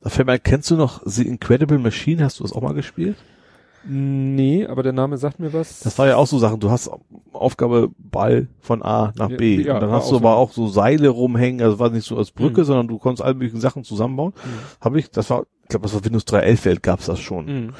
Da 0.00 0.10
fällt 0.10 0.26
mir, 0.26 0.38
kennst 0.38 0.70
du 0.70 0.76
noch 0.76 1.00
The 1.04 1.26
Incredible 1.26 1.78
Machine? 1.78 2.24
Hast 2.24 2.40
du 2.40 2.44
das 2.44 2.52
auch 2.52 2.62
mal 2.62 2.74
gespielt? 2.74 3.16
Nee, 3.84 4.64
aber 4.66 4.84
der 4.84 4.92
Name 4.92 5.16
sagt 5.16 5.40
mir 5.40 5.52
was. 5.52 5.80
Das 5.80 5.98
war 5.98 6.06
ja 6.06 6.16
auch 6.16 6.26
so 6.28 6.38
Sachen. 6.38 6.60
Du 6.60 6.70
hast 6.70 6.88
Aufgabe 7.32 7.90
Ball 7.98 8.46
von 8.60 8.80
A 8.82 9.12
nach 9.16 9.30
Ja, 9.30 9.36
B. 9.36 9.60
ja, 9.62 9.74
und 9.74 9.80
dann 9.80 9.90
hast 9.90 10.06
du 10.06 10.10
so. 10.10 10.16
aber 10.18 10.36
auch 10.36 10.52
so 10.52 10.68
Seile 10.68 11.08
rumhängen. 11.08 11.60
Also 11.62 11.80
war 11.80 11.90
nicht 11.90 12.06
so 12.06 12.16
als 12.16 12.30
Brücke, 12.30 12.60
Mhm. 12.60 12.64
sondern 12.66 12.88
du 12.88 12.98
konntest 12.98 13.24
alle 13.24 13.34
möglichen 13.34 13.60
Sachen 13.60 13.82
zusammenbauen. 13.82 14.34
Mhm. 14.36 14.58
Habe 14.84 15.00
ich, 15.00 15.10
das 15.10 15.30
war, 15.30 15.46
ich 15.62 15.68
glaube, 15.68 15.82
das 15.84 15.94
war 15.94 16.04
Windows 16.04 16.24
3.11 16.26 16.64
Welt 16.64 16.82
gab's 16.84 17.06
das 17.06 17.18
schon. 17.18 17.46
Mhm. 17.46 17.72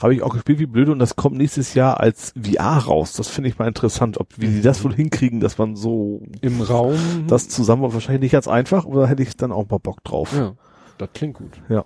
Habe 0.00 0.14
ich 0.14 0.22
auch 0.22 0.32
gespielt 0.32 0.60
wie 0.60 0.66
blöde 0.66 0.92
und 0.92 1.00
das 1.00 1.16
kommt 1.16 1.36
nächstes 1.36 1.74
Jahr 1.74 1.98
als 1.98 2.32
VR 2.40 2.78
raus. 2.78 3.14
Das 3.14 3.28
finde 3.28 3.50
ich 3.50 3.58
mal 3.58 3.66
interessant, 3.66 4.18
ob 4.18 4.28
wie 4.36 4.46
die 4.46 4.62
das 4.62 4.84
wohl 4.84 4.94
hinkriegen, 4.94 5.40
dass 5.40 5.58
man 5.58 5.74
so 5.74 6.22
Im 6.40 6.60
Raum. 6.60 7.26
das 7.26 7.48
zusammen 7.48 7.82
wahrscheinlich 7.92 8.22
nicht 8.22 8.32
ganz 8.32 8.46
einfach, 8.46 8.84
oder 8.84 9.08
hätte 9.08 9.22
ich 9.22 9.36
dann 9.36 9.50
auch 9.50 9.68
mal 9.68 9.78
Bock 9.78 10.04
drauf. 10.04 10.32
Ja, 10.36 10.52
das 10.98 11.08
klingt 11.14 11.34
gut. 11.34 11.60
Ja. 11.68 11.84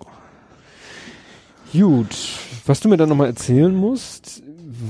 Gut, 1.71 2.15
was 2.67 2.81
du 2.81 2.89
mir 2.89 2.97
dann 2.97 3.09
nochmal 3.09 3.27
erzählen 3.27 3.73
musst, 3.73 4.43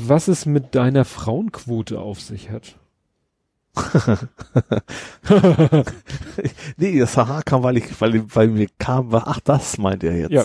was 0.05 0.27
es 0.27 0.45
mit 0.45 0.75
deiner 0.75 1.05
Frauenquote 1.05 1.99
auf 1.99 2.19
sich 2.19 2.49
hat. 2.49 2.75
Nee, 6.77 6.99
das 6.99 7.17
Haha 7.17 7.41
kam, 7.41 7.63
weil 7.63 7.77
ich, 7.77 8.01
weil, 8.01 8.23
weil 8.35 8.47
mir 8.49 8.67
kam, 8.77 9.11
war, 9.11 9.27
ach, 9.27 9.39
das 9.39 9.77
meint 9.77 10.03
er 10.03 10.15
jetzt. 10.15 10.31
Ja. 10.31 10.43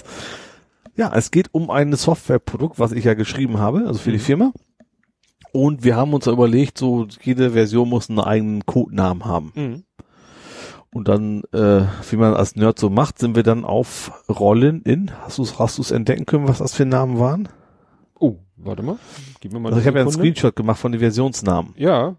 Ja, 0.98 1.12
es 1.14 1.30
geht 1.30 1.48
um 1.52 1.70
ein 1.70 1.92
Softwareprodukt, 1.94 2.78
was 2.78 2.92
ich 2.92 3.04
ja 3.04 3.14
geschrieben 3.14 3.58
habe, 3.58 3.84
also 3.86 3.98
für 4.00 4.10
die 4.10 4.18
Mhm. 4.18 4.22
Firma. 4.22 4.52
Und 5.52 5.82
wir 5.84 5.96
haben 5.96 6.12
uns 6.12 6.24
da 6.26 6.32
überlegt, 6.32 6.76
so 6.76 7.06
jede 7.22 7.52
Version 7.52 7.88
muss 7.88 8.10
einen 8.10 8.18
eigenen 8.20 8.66
Codenamen 8.66 9.24
haben. 9.24 9.84
Und 10.92 11.08
dann, 11.08 11.42
äh, 11.52 11.82
wie 12.10 12.16
man 12.16 12.34
als 12.34 12.56
Nerd 12.56 12.78
so 12.78 12.90
macht, 12.90 13.18
sind 13.18 13.36
wir 13.36 13.42
dann 13.42 13.64
auf 13.64 14.10
Rollen 14.28 14.82
in. 14.82 15.10
Hast 15.22 15.38
du 15.38 15.42
es 15.42 15.58
hast 15.58 15.78
du's 15.78 15.90
entdecken 15.90 16.26
können, 16.26 16.48
was 16.48 16.58
das 16.58 16.74
für 16.74 16.84
Namen 16.86 17.18
waren? 17.18 17.48
Oh, 18.18 18.36
warte 18.56 18.82
mal. 18.82 18.96
Gib 19.40 19.52
mir 19.52 19.60
mal 19.60 19.68
Also 19.68 19.80
ich 19.80 19.86
habe 19.86 19.98
ja 19.98 20.04
einen. 20.04 20.12
Screenshot 20.12 20.56
gemacht 20.56 20.80
von 20.80 20.92
den 20.92 21.00
Versionsnamen. 21.00 21.74
Ja, 21.76 22.16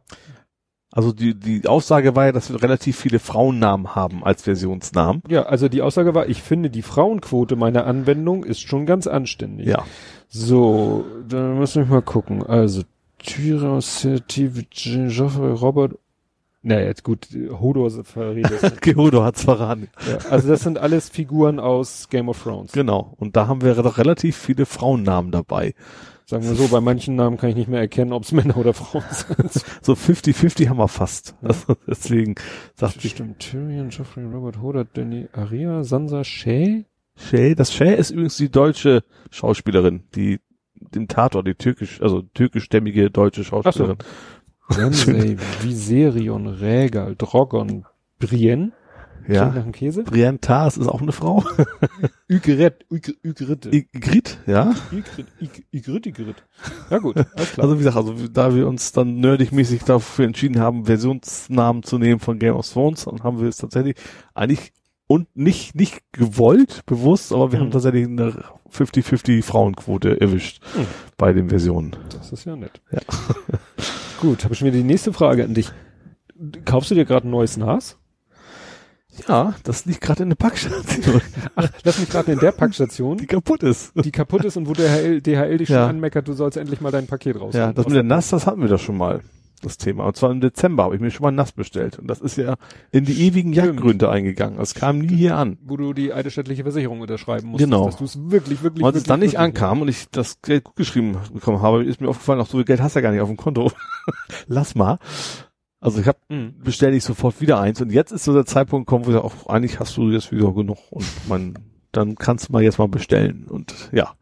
Also 0.92 1.12
die, 1.12 1.36
die 1.36 1.68
Aussage 1.68 2.16
war 2.16 2.26
ja, 2.26 2.32
dass 2.32 2.52
wir 2.52 2.62
relativ 2.62 2.98
viele 2.98 3.20
Frauennamen 3.20 3.96
haben 3.96 4.24
als 4.24 4.42
Versionsnamen. 4.42 5.22
ja, 5.28 5.44
also 5.44 5.70
die 5.70 5.84
Aussage 5.84 6.16
war, 6.16 6.28
ich 6.28 6.42
finde 6.42 6.72
die 6.72 6.82
Frauenquote 6.82 7.56
meiner 7.56 7.86
Anwendung 7.86 8.44
ist 8.44 8.62
schon 8.62 8.88
ganz 8.88 9.06
anständig. 9.06 9.68
Ja. 9.68 9.84
So, 10.30 11.06
dann 11.28 11.60
müssen 11.60 11.88
wir 11.88 11.96
mal 11.96 12.02
gucken. 12.02 12.44
Also, 12.44 12.82
Tyra, 13.20 13.82
Steve, 13.82 14.64
Joffrey, 14.72 15.52
Robert, 15.52 15.94
na 16.62 16.82
jetzt 16.82 17.04
gut, 17.04 17.28
Hodor 17.52 17.90
verredet. 18.04 18.82
Geodo 18.82 19.24
hat's 19.24 19.44
verraten. 19.44 19.88
ja, 20.06 20.18
also 20.30 20.50
das 20.50 20.62
sind 20.62 20.78
alles 20.78 21.08
Figuren 21.08 21.58
aus 21.60 22.10
Game 22.10 22.28
of 22.28 22.44
Thrones. 22.44 22.74
Genau. 22.74 23.14
Und 23.18 23.38
da 23.38 23.48
haben 23.48 23.62
wir 23.62 23.76
doch 23.76 23.98
relativ 23.98 24.36
viele 24.36 24.66
Frauennamen 24.66 25.32
dabei. 25.32 25.74
Sagen 26.30 26.44
wir 26.44 26.54
so, 26.54 26.68
bei 26.68 26.80
manchen 26.80 27.16
Namen 27.16 27.38
kann 27.38 27.50
ich 27.50 27.56
nicht 27.56 27.70
mehr 27.70 27.80
erkennen, 27.80 28.14
ob 28.14 28.22
es 28.22 28.32
Männer 28.34 28.56
oder 28.56 28.76
Frauen 28.76 29.04
sind. 29.10 29.66
So 29.82 29.94
50-50 29.94 30.70
haben 30.70 30.78
wir 30.78 30.88
fast. 30.88 31.34
Also 31.42 31.76
deswegen 31.88 32.36
sagte 32.76 33.00
ich, 33.08 33.14
Stimmt, 33.14 33.40
Tyrion, 33.40 33.90
Joffrey, 33.90 34.26
Robert 34.26 34.62
Hoder, 34.62 34.86
Danny 34.86 35.28
Aria, 35.34 35.84
Sansa 35.84 36.24
Shay. 36.24 36.86
Shay, 37.16 37.56
das 37.56 37.74
Shay 37.74 37.96
ist 37.96 38.12
übrigens 38.12 38.38
die 38.38 38.52
deutsche 38.52 39.04
Schauspielerin, 39.32 40.04
die 40.14 40.40
den 40.76 41.08
Tator, 41.08 41.44
die 41.44 41.56
türkisch, 41.56 42.00
also 42.00 42.22
türkischstämmige 42.22 43.10
deutsche 43.10 43.44
Schauspielerin. 43.44 43.98
Ramsay, 44.70 45.36
Viserion, 45.64 46.46
Rhaegal, 46.46 47.16
Drogon, 47.16 47.86
Brienne. 48.20 48.74
Klingt 49.26 49.36
Ja. 49.36 49.46
nach 49.50 49.64
dem 49.64 49.72
Käse. 49.72 50.04
Brienne 50.04 50.40
Tars 50.40 50.78
ist 50.78 50.88
auch 50.88 51.02
eine 51.02 51.12
Frau. 51.12 51.44
Ygritte, 52.30 52.86
Ygr- 52.92 53.16
Ygritte. 53.24 53.70
Igrit, 53.70 54.38
ja. 54.48 54.74
Ygritte, 54.92 55.32
Ig- 55.42 55.64
Ygritte, 55.72 56.10
Ygritte. 56.10 56.42
Ja 56.90 56.98
gut, 57.00 57.18
alles 57.18 57.52
klar. 57.54 57.64
Also 57.66 57.76
wie 57.76 57.84
gesagt, 57.84 57.98
also 57.98 58.14
da 58.28 58.54
wir 58.56 58.68
uns 58.68 58.92
dann 58.92 59.20
nerdig-mäßig 59.20 59.84
dafür 59.86 60.26
entschieden 60.26 60.60
haben, 60.60 60.86
Versionsnamen 60.86 61.84
zu 61.84 61.98
nehmen 61.98 62.20
von 62.20 62.40
Game 62.40 62.56
of 62.56 62.68
Thrones, 62.72 63.06
dann 63.06 63.22
haben 63.24 63.40
wir 63.42 63.48
es 63.48 63.58
tatsächlich 63.58 63.96
eigentlich 64.34 64.72
und 65.08 65.28
nicht, 65.36 65.74
nicht 65.76 66.02
gewollt, 66.12 66.86
bewusst, 66.86 67.34
aber 67.34 67.52
wir 67.52 67.60
Mhm. 67.60 67.64
haben 67.66 67.72
tatsächlich 67.72 68.06
eine 68.08 68.44
50-50 68.72 69.44
Frauenquote 69.44 70.22
erwischt 70.22 70.62
Mhm. 70.78 70.86
bei 71.18 71.34
den 71.34 71.50
Versionen. 71.50 71.96
Das 72.12 72.32
ist 72.32 72.46
ja 72.46 72.56
nett. 72.56 72.80
Ja. 72.92 73.00
Gut, 74.22 74.44
habe 74.44 74.54
ich 74.54 74.62
mir 74.62 74.72
die 74.72 74.84
nächste 74.84 75.14
Frage 75.14 75.44
an 75.46 75.54
dich. 75.54 75.72
Kaufst 76.66 76.92
du 76.92 76.96
dir 76.96 77.06
gerade 77.06 77.28
ein 77.28 77.32
neues 77.32 77.58
NAS? 77.58 77.98
Ja, 79.28 79.54
das 79.64 79.86
liegt 79.86 80.02
gerade 80.02 80.24
in 80.24 80.30
der 80.30 80.36
Packstation, 80.36 81.22
Ach, 81.56 81.70
lass 81.84 82.00
mich 82.00 82.10
gerade 82.10 82.32
in 82.32 82.40
der 82.40 82.52
Packstation, 82.52 83.18
die 83.18 83.26
kaputt 83.28 83.64
ist. 83.64 83.92
die 83.96 84.12
kaputt 84.12 84.46
ist 84.46 84.58
und 84.58 84.68
wo 84.68 84.74
der 84.74 84.88
DHL, 84.88 85.22
DHL 85.22 85.58
dich 85.58 85.70
Ja. 85.70 85.82
schon 85.82 85.90
anmeckert, 85.96 86.28
du 86.28 86.34
sollst 86.34 86.58
endlich 86.58 86.82
mal 86.82 86.92
dein 86.92 87.08
Paket 87.08 87.40
raus. 87.40 87.54
Ja, 87.54 87.74
das 87.74 87.86
mit 87.86 87.96
der 87.96 88.04
Nass, 88.04 88.30
das 88.30 88.48
hatten 88.48 88.62
wir 88.62 88.70
doch 88.70 88.80
schon 88.80 88.98
mal, 88.98 89.22
das 89.62 89.78
Thema. 89.78 90.06
Und 90.06 90.16
zwar 90.16 90.32
im 90.32 90.40
Dezember 90.40 90.84
habe 90.86 90.96
ich 90.96 91.02
mir 91.02 91.12
schon 91.12 91.24
mal 91.24 91.32
Nass 91.32 91.52
bestellt. 91.52 92.00
Und 92.00 92.08
das 92.08 92.22
ist 92.22 92.38
ja 92.38 92.56
in 92.92 93.04
die 93.04 93.26
ewigen. 93.28 93.52
Jagdgründe 93.52 94.10
eingegangen. 94.10 94.58
Das 94.58 94.74
kam 94.74 95.00
nie 95.00 95.14
hier 95.18 95.36
an. 95.36 95.58
Wo 95.66 95.76
du 95.76 95.92
die 95.92 96.14
eidesstattliche 96.14 96.64
Versicherung 96.64 97.02
unterschreiben 97.02 97.50
musstest, 97.50 97.70
Genau. 97.70 97.86
dass 97.86 97.98
du 97.98 98.06
es 98.06 98.32
wirklich, 98.32 98.64
wirklich, 98.64 98.84
Und 98.84 98.88
als 98.92 98.98
es 99.00 99.04
dann 99.04 99.20
nicht 99.20 99.38
ankam 99.38 99.82
und 99.82 99.90
ich 99.90 100.08
das 100.12 100.42
Geld 100.42 100.64
gut 100.64 100.78
geschrieben 100.78 101.18
bekommen 101.34 101.62
habe, 101.62 101.84
ist 101.84 102.00
mir 102.00 102.08
aufgefallen, 102.08 102.40
auch 102.40 102.48
so 102.48 102.58
viel 102.58 102.64
Geld 102.66 102.82
hast 102.82 102.96
du 102.96 103.00
ja 103.00 103.02
gar 103.02 103.12
nicht 103.12 103.20
auf 103.20 103.28
dem 103.28 103.36
Konto. 103.36 103.70
Lass 104.48 104.76
mal. 104.76 104.98
Also 105.80 106.02
ich 106.02 106.08
habe 106.08 106.18
Mhm. 106.30 106.56
bestelle 106.64 106.96
ich 106.96 107.04
sofort 107.04 107.40
wieder 107.42 107.60
eins 107.60 107.82
und 107.82 107.92
jetzt 107.92 108.12
ist 108.12 108.26
so 108.26 108.34
der 108.34 108.46
Zeitpunkt 108.46 108.88
gekommen, 108.88 109.06
wo 109.06 109.12
ich 109.12 109.18
auch 109.18 109.48
eigentlich 109.48 109.80
hast 109.80 109.96
du 109.98 110.10
jetzt 110.12 110.32
wieder 110.32 110.52
genug 110.54 110.78
und 110.92 111.06
man 111.28 111.54
dann 111.92 112.16
kannst 112.16 112.50
du 112.50 112.54
mal 112.54 112.62
jetzt 112.62 112.78
mal 112.78 112.88
bestellen 112.88 113.48
und 113.50 113.74
ja, 113.92 114.14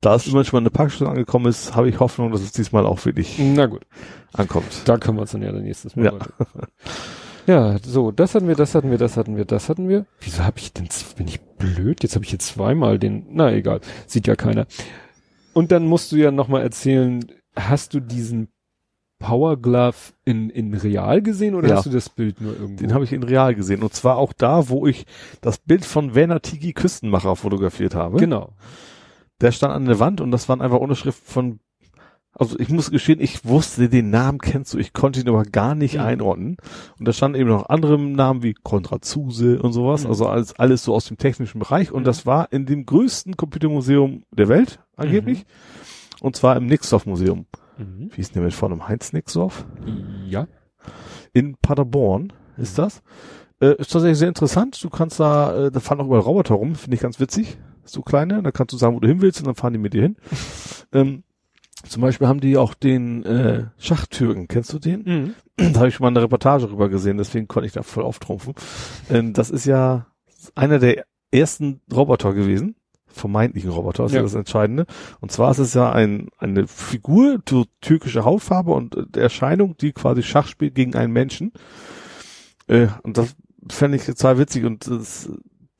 da 0.00 0.16
es 0.16 0.26
immer 0.26 0.42
schon 0.44 0.56
mal 0.56 0.62
eine 0.62 0.70
Packstation 0.70 1.08
angekommen 1.08 1.46
ist, 1.46 1.76
habe 1.76 1.88
ich 1.88 2.00
Hoffnung, 2.00 2.32
dass 2.32 2.40
es 2.40 2.50
diesmal 2.52 2.86
auch 2.86 3.04
wirklich 3.04 3.38
Na 3.38 3.66
gut, 3.66 3.86
ankommt. 4.32 4.66
da 4.86 4.96
können 4.98 5.18
wir 5.18 5.22
uns 5.22 5.30
dann 5.30 5.42
ja 5.42 5.52
dann 5.52 5.62
nächstes 5.62 5.94
Mal. 5.94 6.04
Ja. 6.06 6.18
Ja, 7.46 7.76
so, 7.84 8.10
das 8.10 8.34
hatten 8.34 8.48
wir, 8.48 8.54
das 8.56 8.74
hatten 8.74 8.90
wir, 8.90 8.96
das 8.96 9.18
hatten 9.18 9.36
wir, 9.36 9.44
das 9.44 9.68
hatten 9.68 9.86
wir. 9.88 10.06
Wieso 10.20 10.42
habe 10.44 10.58
ich 10.58 10.72
denn, 10.72 10.88
bin 11.18 11.28
ich 11.28 11.40
blöd? 11.42 12.02
Jetzt 12.02 12.14
habe 12.14 12.24
ich 12.24 12.32
jetzt 12.32 12.46
zweimal 12.46 12.98
den, 12.98 13.26
na 13.32 13.52
egal, 13.52 13.80
sieht 14.06 14.26
ja 14.26 14.34
keiner. 14.34 14.66
Und 15.52 15.70
dann 15.70 15.84
musst 15.86 16.10
du 16.10 16.16
ja 16.16 16.30
nochmal 16.30 16.62
erzählen, 16.62 17.22
hast 17.54 17.92
du 17.92 18.00
diesen 18.00 18.48
Power 19.18 19.56
Glove 19.56 19.94
in, 20.24 20.50
in 20.50 20.74
real 20.74 21.22
gesehen 21.22 21.54
oder 21.54 21.68
Ja. 21.68 21.76
hast 21.76 21.86
du 21.86 21.90
das 21.90 22.08
Bild 22.10 22.40
nur 22.40 22.52
irgendwo? 22.54 22.82
Den 22.82 22.92
habe 22.92 23.04
ich 23.04 23.12
in 23.12 23.22
real 23.22 23.54
gesehen 23.54 23.82
und 23.82 23.94
zwar 23.94 24.16
auch 24.16 24.32
da, 24.32 24.68
wo 24.68 24.86
ich 24.86 25.06
das 25.40 25.58
Bild 25.58 25.84
von 25.84 26.14
Werner 26.14 26.42
Tigi 26.42 26.72
Küstenmacher 26.72 27.36
fotografiert 27.36 27.94
habe. 27.94 28.18
Genau. 28.18 28.50
Der 29.40 29.52
stand 29.52 29.72
an 29.72 29.84
der 29.86 29.98
Wand 30.00 30.20
und 30.20 30.30
das 30.30 30.48
waren 30.48 30.60
einfach 30.60 30.78
Unterschriften 30.78 31.26
von, 31.26 31.58
also 32.32 32.58
ich 32.58 32.68
muss 32.68 32.90
gestehen, 32.90 33.20
ich 33.20 33.44
wusste, 33.44 33.88
den 33.88 34.10
Namen 34.10 34.38
kennst 34.38 34.74
du, 34.74 34.78
ich 34.78 34.92
konnte 34.92 35.20
ihn 35.20 35.28
aber 35.28 35.44
gar 35.44 35.74
nicht 35.74 35.94
Mhm. 35.94 36.00
einordnen. 36.00 36.56
Und 36.98 37.06
da 37.08 37.12
standen 37.12 37.38
eben 37.40 37.48
noch 37.50 37.68
andere 37.68 37.98
Namen 37.98 38.42
wie 38.42 38.54
Konrad 38.54 39.04
Zuse 39.04 39.62
und 39.62 39.72
sowas, 39.72 40.02
Mhm. 40.04 40.10
also 40.10 40.26
alles, 40.26 40.58
alles 40.58 40.84
so 40.84 40.94
aus 40.94 41.06
dem 41.06 41.16
technischen 41.16 41.60
Bereich. 41.60 41.92
Und 41.92 42.02
Mhm. 42.02 42.06
das 42.06 42.26
war 42.26 42.52
in 42.52 42.66
dem 42.66 42.84
größten 42.86 43.36
Computermuseum 43.36 44.24
der 44.32 44.48
Welt, 44.48 44.80
angeblich. 44.96 45.44
Und 46.20 46.36
zwar 46.36 46.56
im 46.56 46.66
Nixdorf 46.66 47.06
Museum. 47.06 47.46
Mhm. 47.78 48.10
Wie 48.14 48.20
ist 48.20 48.34
denn 48.34 48.40
der 48.40 48.44
mit 48.44 48.54
vorne? 48.54 48.86
Heinz 48.86 49.12
Nixdorf? 49.12 49.66
Ja. 50.26 50.46
In 51.32 51.56
Paderborn 51.56 52.32
ist 52.56 52.78
das. 52.78 53.02
Äh, 53.60 53.76
ist 53.76 53.92
tatsächlich 53.92 54.18
sehr 54.18 54.28
interessant. 54.28 54.82
Du 54.82 54.90
kannst 54.90 55.20
da, 55.20 55.66
äh, 55.66 55.70
da 55.70 55.80
fahren 55.80 56.00
auch 56.00 56.06
überall 56.06 56.22
Roboter 56.22 56.54
rum, 56.54 56.74
finde 56.74 56.96
ich 56.96 57.00
ganz 57.00 57.20
witzig. 57.20 57.58
So 57.84 58.02
kleine, 58.02 58.42
da 58.42 58.50
kannst 58.50 58.72
du 58.72 58.76
sagen, 58.76 58.96
wo 58.96 59.00
du 59.00 59.08
hin 59.08 59.20
willst 59.20 59.40
und 59.40 59.46
dann 59.46 59.54
fahren 59.54 59.72
die 59.72 59.78
mit 59.78 59.92
dir 59.92 60.02
hin. 60.02 60.16
ähm, 60.92 61.22
zum 61.88 62.02
Beispiel 62.02 62.26
haben 62.26 62.40
die 62.40 62.56
auch 62.56 62.74
den 62.74 63.24
äh, 63.24 63.64
Schachtürken, 63.78 64.48
kennst 64.48 64.72
du 64.72 64.78
den? 64.78 65.02
Mhm. 65.56 65.72
Da 65.72 65.80
habe 65.80 65.88
ich 65.88 65.94
schon 65.94 66.04
mal 66.04 66.08
eine 66.08 66.22
Reportage 66.22 66.70
rüber 66.70 66.88
gesehen, 66.88 67.18
deswegen 67.18 67.46
konnte 67.46 67.66
ich 67.66 67.72
da 67.72 67.82
voll 67.82 68.04
auftrumpfen. 68.04 68.54
Ähm, 69.10 69.32
das 69.34 69.50
ist 69.50 69.66
ja 69.66 70.06
einer 70.54 70.78
der 70.78 71.04
ersten 71.30 71.80
Roboter 71.92 72.32
gewesen, 72.32 72.76
vermeintlichen 73.14 73.70
Roboter, 73.70 74.04
ist 74.04 74.12
ja. 74.12 74.18
Ja. 74.18 74.22
das 74.22 74.34
Entscheidende. 74.34 74.86
Und 75.20 75.32
zwar 75.32 75.50
ist 75.50 75.58
es 75.58 75.74
ja 75.74 75.90
ein, 75.92 76.28
eine 76.38 76.66
Figur, 76.66 77.36
tü- 77.46 77.66
türkische 77.80 78.24
Hautfarbe 78.24 78.72
und 78.72 78.96
äh, 79.16 79.20
Erscheinung, 79.20 79.76
die 79.78 79.92
quasi 79.92 80.22
Schach 80.22 80.46
spielt 80.48 80.74
gegen 80.74 80.94
einen 80.94 81.12
Menschen. 81.12 81.52
Äh, 82.66 82.88
und 83.02 83.16
das 83.18 83.34
fände 83.70 83.96
ich 83.96 84.04
total 84.04 84.38
witzig 84.38 84.64
und 84.64 84.86
es 84.86 85.30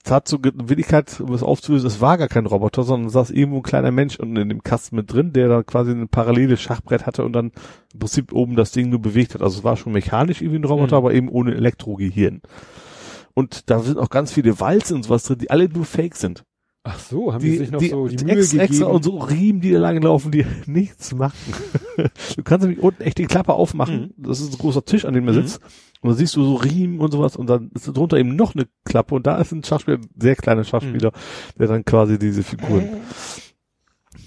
hat 0.08 0.28
so 0.28 0.36
in 0.36 0.68
Wirklichkeit, 0.68 1.18
um 1.20 1.32
es 1.32 1.42
aufzulösen, 1.42 1.86
es 1.86 2.00
war 2.02 2.18
gar 2.18 2.28
kein 2.28 2.44
Roboter, 2.44 2.82
sondern 2.82 3.08
saß 3.08 3.30
irgendwo 3.30 3.60
ein 3.60 3.62
kleiner 3.62 3.90
Mensch 3.90 4.18
unten 4.18 4.36
in 4.36 4.50
dem 4.50 4.62
Kasten 4.62 4.96
mit 4.96 5.10
drin, 5.10 5.32
der 5.32 5.48
da 5.48 5.62
quasi 5.62 5.92
ein 5.92 6.08
paralleles 6.08 6.60
Schachbrett 6.60 7.06
hatte 7.06 7.24
und 7.24 7.32
dann 7.32 7.52
im 7.94 8.00
Prinzip 8.00 8.32
oben 8.34 8.54
das 8.54 8.72
Ding 8.72 8.90
nur 8.90 9.00
bewegt 9.00 9.32
hat. 9.34 9.40
Also 9.40 9.58
es 9.58 9.64
war 9.64 9.78
schon 9.78 9.94
mechanisch 9.94 10.42
irgendwie 10.42 10.58
ein 10.60 10.64
Roboter, 10.64 10.96
Mhm. 11.00 11.06
aber 11.06 11.14
eben 11.14 11.28
ohne 11.30 11.54
Elektrogehirn. 11.54 12.42
Und 13.32 13.70
da 13.70 13.80
sind 13.80 13.98
auch 13.98 14.10
ganz 14.10 14.30
viele 14.30 14.60
Walzen 14.60 14.96
und 14.96 15.04
sowas 15.04 15.24
drin, 15.24 15.38
die 15.38 15.50
alle 15.50 15.68
nur 15.70 15.86
fake 15.86 16.16
sind. 16.16 16.44
Ach 16.86 16.98
so, 16.98 17.32
haben 17.32 17.42
die, 17.42 17.52
Die, 17.52 17.56
sich 17.56 17.70
noch 17.70 17.78
die, 17.78 17.88
so 17.88 18.08
die 18.08 18.16
die 18.16 18.24
Mühe 18.26 18.34
gegeben? 18.36 18.60
extra 18.60 18.84
und 18.86 19.02
so 19.02 19.16
Riemen, 19.16 19.62
die 19.62 19.72
da 19.72 19.78
langlaufen, 19.78 20.30
die 20.30 20.44
nichts 20.66 21.14
machen. 21.14 21.54
du 22.36 22.42
kannst 22.42 22.66
nämlich 22.66 22.82
unten 22.84 23.02
echt 23.02 23.16
die 23.16 23.24
Klappe 23.24 23.54
aufmachen. 23.54 24.12
Das 24.18 24.40
ist 24.40 24.52
ein 24.52 24.58
großer 24.58 24.84
Tisch, 24.84 25.06
an 25.06 25.14
dem 25.14 25.26
er 25.26 25.32
Mhm. 25.32 25.42
sitzt. 25.42 25.60
Und 26.02 26.10
dann 26.10 26.18
siehst 26.18 26.36
du 26.36 26.44
so 26.44 26.56
Riemen 26.56 27.00
und 27.00 27.10
sowas 27.10 27.36
und 27.36 27.48
dann 27.48 27.70
ist 27.74 27.86
drunter 27.86 28.18
eben 28.18 28.36
noch 28.36 28.54
eine 28.54 28.66
Klappe 28.84 29.14
und 29.14 29.26
da 29.26 29.38
ist 29.38 29.52
ein 29.52 29.64
Schachspieler, 29.64 29.98
sehr 30.18 30.36
kleiner 30.36 30.62
Schachspieler, 30.64 31.08
Mhm. 31.10 31.58
der 31.58 31.68
dann 31.68 31.84
quasi 31.86 32.18
diese 32.18 32.42
Figuren. 32.42 32.86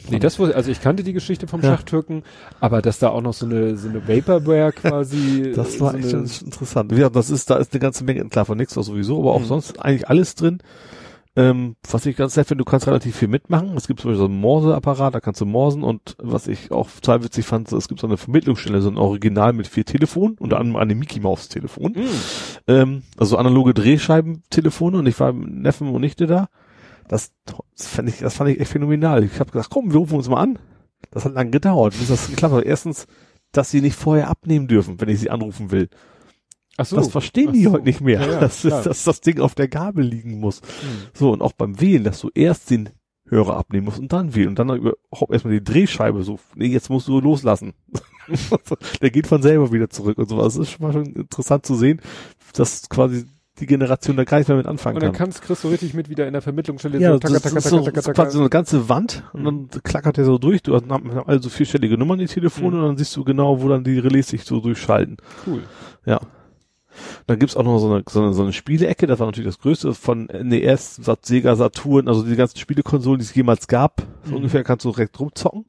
Nee, 0.09 0.17
das 0.19 0.39
wusste, 0.39 0.55
also 0.55 0.71
ich 0.71 0.81
kannte 0.81 1.03
die 1.03 1.13
Geschichte 1.13 1.47
vom 1.47 1.61
Ja. 1.61 1.69
Schachtürken, 1.75 2.23
aber 2.59 2.81
dass 2.81 2.97
da 2.97 3.09
auch 3.09 3.21
noch 3.21 3.33
so 3.33 3.45
eine, 3.45 3.77
so 3.77 3.87
eine 3.89 4.07
Vaporware 4.07 4.71
quasi. 4.75 5.51
Das 5.53 5.79
war 5.79 5.91
so 5.91 5.97
echt 6.21 6.41
interessant. 6.41 6.89
Gesagt, 6.89 7.15
das 7.15 7.29
ist, 7.29 7.49
da 7.51 7.57
ist 7.57 7.71
eine 7.73 7.79
ganze 7.81 8.03
Menge, 8.03 8.25
klar 8.29 8.45
von 8.45 8.57
nichts 8.57 8.75
auch 8.77 8.83
sowieso, 8.83 9.19
aber 9.19 9.33
auch 9.33 9.41
Mhm. 9.41 9.45
sonst 9.45 9.79
eigentlich 9.79 10.09
alles 10.09 10.33
drin. 10.33 10.57
Ähm, 11.37 11.75
was 11.87 12.03
ich 12.07 12.17
ganz 12.17 12.35
nett 12.35 12.47
finde, 12.47 12.63
du 12.63 12.69
kannst 12.69 12.87
relativ 12.87 13.15
viel 13.15 13.27
mitmachen. 13.27 13.77
Es 13.77 13.85
gibt 13.85 13.99
zum 13.99 14.09
Beispiel 14.09 14.17
so 14.17 14.25
einen 14.25 14.41
Morse-Apparat, 14.41 15.13
da 15.13 15.19
kannst 15.19 15.39
du 15.39 15.45
morsen 15.45 15.83
und 15.83 16.15
was 16.17 16.47
ich 16.47 16.71
auch 16.71 16.89
total 16.89 17.23
witzig 17.23 17.45
fand, 17.45 17.71
es 17.71 17.87
gibt 17.87 17.99
so 17.99 18.07
eine 18.07 18.17
Vermittlungsstelle, 18.17 18.81
so 18.81 18.89
ein 18.89 18.97
Original 18.97 19.53
mit 19.53 19.67
vier 19.67 19.85
Telefonen, 19.85 20.35
unter 20.39 20.59
anderem 20.59 20.81
eine 20.81 20.95
Mickey-Maus-Telefon. 20.95 21.91
Mhm. 21.95 22.07
Ähm, 22.65 23.03
also 23.17 23.37
analoge 23.37 23.75
Drehscheibentelefone 23.75 24.97
und 24.97 25.05
ich 25.05 25.19
war 25.19 25.31
mit 25.31 25.53
Neffen 25.53 25.89
und 25.89 26.01
Nichte 26.01 26.25
da. 26.25 26.47
Das, 27.07 27.33
das 27.45 27.87
fand 27.87 28.09
ich, 28.09 28.17
das 28.17 28.33
fand 28.33 28.49
ich 28.49 28.59
echt 28.59 28.71
phänomenal. 28.71 29.23
Ich 29.23 29.39
habe 29.39 29.51
gesagt, 29.51 29.69
komm, 29.69 29.91
wir 29.91 29.99
rufen 29.99 30.15
uns 30.15 30.27
mal 30.27 30.41
an. 30.41 30.57
Das 31.11 31.23
hat 31.23 31.35
lang 31.35 31.51
gedauert, 31.51 31.93
bis 31.99 32.07
das 32.07 32.31
geklappt 32.31 32.55
hat. 32.55 32.63
Erstens, 32.63 33.05
dass 33.51 33.69
sie 33.69 33.81
nicht 33.81 33.95
vorher 33.95 34.27
abnehmen 34.27 34.67
dürfen, 34.67 34.99
wenn 34.99 35.09
ich 35.09 35.19
sie 35.19 35.29
anrufen 35.29 35.69
will. 35.69 35.87
So. 36.83 36.95
Das 36.95 37.07
verstehen 37.09 37.53
die 37.53 37.63
so. 37.63 37.71
heute 37.73 37.83
nicht 37.85 38.01
mehr. 38.01 38.21
Ja, 38.21 38.31
ja, 38.33 38.39
das 38.39 38.63
ist, 38.63 38.85
dass 38.85 39.03
das 39.03 39.21
Ding 39.21 39.39
auf 39.39 39.55
der 39.55 39.67
Gabel 39.67 40.05
liegen 40.05 40.39
muss. 40.39 40.61
Mhm. 40.61 41.07
So, 41.13 41.31
und 41.31 41.41
auch 41.41 41.53
beim 41.53 41.79
Wählen, 41.81 42.03
dass 42.03 42.19
du 42.21 42.29
erst 42.35 42.69
den 42.69 42.89
Hörer 43.29 43.57
abnehmen 43.57 43.85
musst 43.85 43.99
und 43.99 44.13
dann 44.13 44.35
wählen 44.35 44.49
und 44.49 44.59
dann 44.59 44.69
überhaupt 44.69 45.31
erstmal 45.33 45.53
die 45.53 45.63
Drehscheibe 45.63 46.23
so, 46.23 46.39
nee, 46.55 46.67
jetzt 46.67 46.89
musst 46.89 47.07
du 47.07 47.19
loslassen. 47.19 47.73
der 49.01 49.09
geht 49.09 49.27
von 49.27 49.41
selber 49.41 49.71
wieder 49.71 49.89
zurück 49.89 50.17
und 50.17 50.29
sowas. 50.29 50.53
Das 50.55 50.63
ist 50.67 50.71
schon 50.71 50.85
mal 50.85 50.93
schon 50.93 51.05
interessant 51.07 51.65
zu 51.65 51.75
sehen, 51.75 52.01
dass 52.53 52.87
quasi 52.89 53.25
die 53.59 53.65
Generation 53.65 54.15
da 54.15 54.23
gar 54.23 54.37
nicht 54.37 54.47
mehr 54.47 54.57
mit 54.57 54.67
anfangen 54.67 54.97
Und 54.97 55.03
dann 55.03 55.13
kann. 55.13 55.25
kannst, 55.29 55.41
kriegst 55.41 55.63
du 55.63 55.69
richtig 55.69 55.93
mit 55.95 56.09
wieder 56.09 56.27
in 56.27 56.33
der 56.33 56.43
Vermittlungsstelle 56.43 56.99
Ja, 56.99 57.13
so 57.13 57.19
taka, 57.19 57.39
taka, 57.39 57.57
ist 57.57 57.63
taka, 57.63 57.69
so, 57.69 57.83
taka, 57.85 58.01
taka. 58.01 58.13
quasi 58.23 58.33
so 58.37 58.39
eine 58.41 58.49
ganze 58.49 58.87
Wand 58.87 59.23
und 59.33 59.43
dann 59.45 59.67
klackert 59.83 60.17
der 60.17 60.25
so 60.25 60.37
durch. 60.37 60.61
Du 60.61 60.75
hast 60.75 60.83
also 61.25 61.49
vierstellige 61.49 61.97
Nummern 61.97 62.19
die 62.19 62.27
Telefone 62.27 62.75
Mhm. 62.77 62.81
und 62.83 62.87
dann 62.89 62.97
siehst 62.97 63.15
du 63.15 63.23
genau, 63.23 63.61
wo 63.61 63.67
dann 63.67 63.83
die 63.83 63.97
Relais 63.97 64.27
sich 64.27 64.43
so 64.43 64.59
durchschalten. 64.59 65.17
Cool. 65.47 65.63
Ja. 66.05 66.19
Dann 67.27 67.39
gibt's 67.39 67.55
auch 67.55 67.63
noch 67.63 67.79
so 67.79 67.91
eine, 67.93 68.03
so 68.09 68.21
eine, 68.21 68.33
so 68.33 68.43
eine 68.43 68.53
Spielecke, 68.53 69.07
das 69.07 69.19
war 69.19 69.25
natürlich 69.27 69.47
das 69.49 69.59
Größte 69.59 69.93
von 69.93 70.27
NES, 70.27 70.95
Sat- 70.97 71.25
Sega, 71.25 71.55
Saturn, 71.55 72.07
also 72.07 72.23
die 72.23 72.35
ganzen 72.35 72.57
Spielekonsolen, 72.59 73.19
die 73.19 73.25
es 73.25 73.35
jemals 73.35 73.67
gab. 73.67 74.01
So 74.23 74.31
Mhm. 74.31 74.37
ungefähr 74.37 74.63
kannst 74.63 74.85
du 74.85 74.91
direkt 74.91 75.19
rumzocken. 75.19 75.65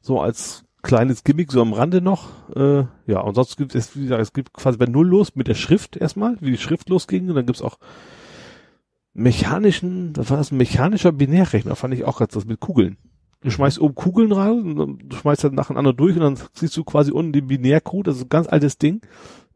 So 0.00 0.20
als 0.20 0.64
kleines 0.82 1.24
Gimmick, 1.24 1.50
so 1.52 1.60
am 1.60 1.72
Rande 1.72 2.00
noch. 2.00 2.28
Äh, 2.54 2.84
ja, 3.06 3.20
und 3.20 3.34
sonst 3.34 3.56
gibt 3.56 3.74
es, 3.74 3.96
wie 3.96 4.02
gesagt, 4.02 4.22
es 4.22 4.32
gibt 4.32 4.52
quasi 4.52 4.78
bei 4.78 4.86
Null 4.86 5.08
los 5.08 5.34
mit 5.34 5.48
der 5.48 5.54
Schrift 5.54 5.96
erstmal, 5.96 6.36
wie 6.40 6.52
die 6.52 6.56
Schrift 6.58 6.88
losging. 6.88 7.28
Und 7.28 7.34
dann 7.34 7.46
gibt's 7.46 7.62
auch 7.62 7.78
mechanischen, 9.14 10.12
das 10.12 10.30
war 10.30 10.36
das 10.36 10.52
ein 10.52 10.56
mechanischer 10.56 11.12
Binärrechner, 11.12 11.74
fand 11.76 11.94
ich 11.94 12.04
auch 12.04 12.18
ganz 12.18 12.34
das 12.34 12.44
mit 12.46 12.60
Kugeln. 12.60 12.96
Du 13.40 13.50
schmeißt 13.50 13.80
oben 13.80 13.94
Kugeln 13.94 14.32
rein, 14.32 14.62
und 14.62 14.76
dann- 14.76 14.98
du 15.08 15.16
schmeißt 15.16 15.44
dann 15.44 15.54
nacheinander 15.54 15.92
durch 15.92 16.14
und 16.16 16.22
dann 16.22 16.38
siehst 16.54 16.76
du 16.76 16.84
quasi 16.84 17.10
unten 17.12 17.32
den 17.32 17.46
Binärcode, 17.48 18.06
das 18.08 18.16
ist 18.16 18.24
ein 18.24 18.28
ganz 18.28 18.48
altes 18.48 18.78
Ding. 18.78 19.00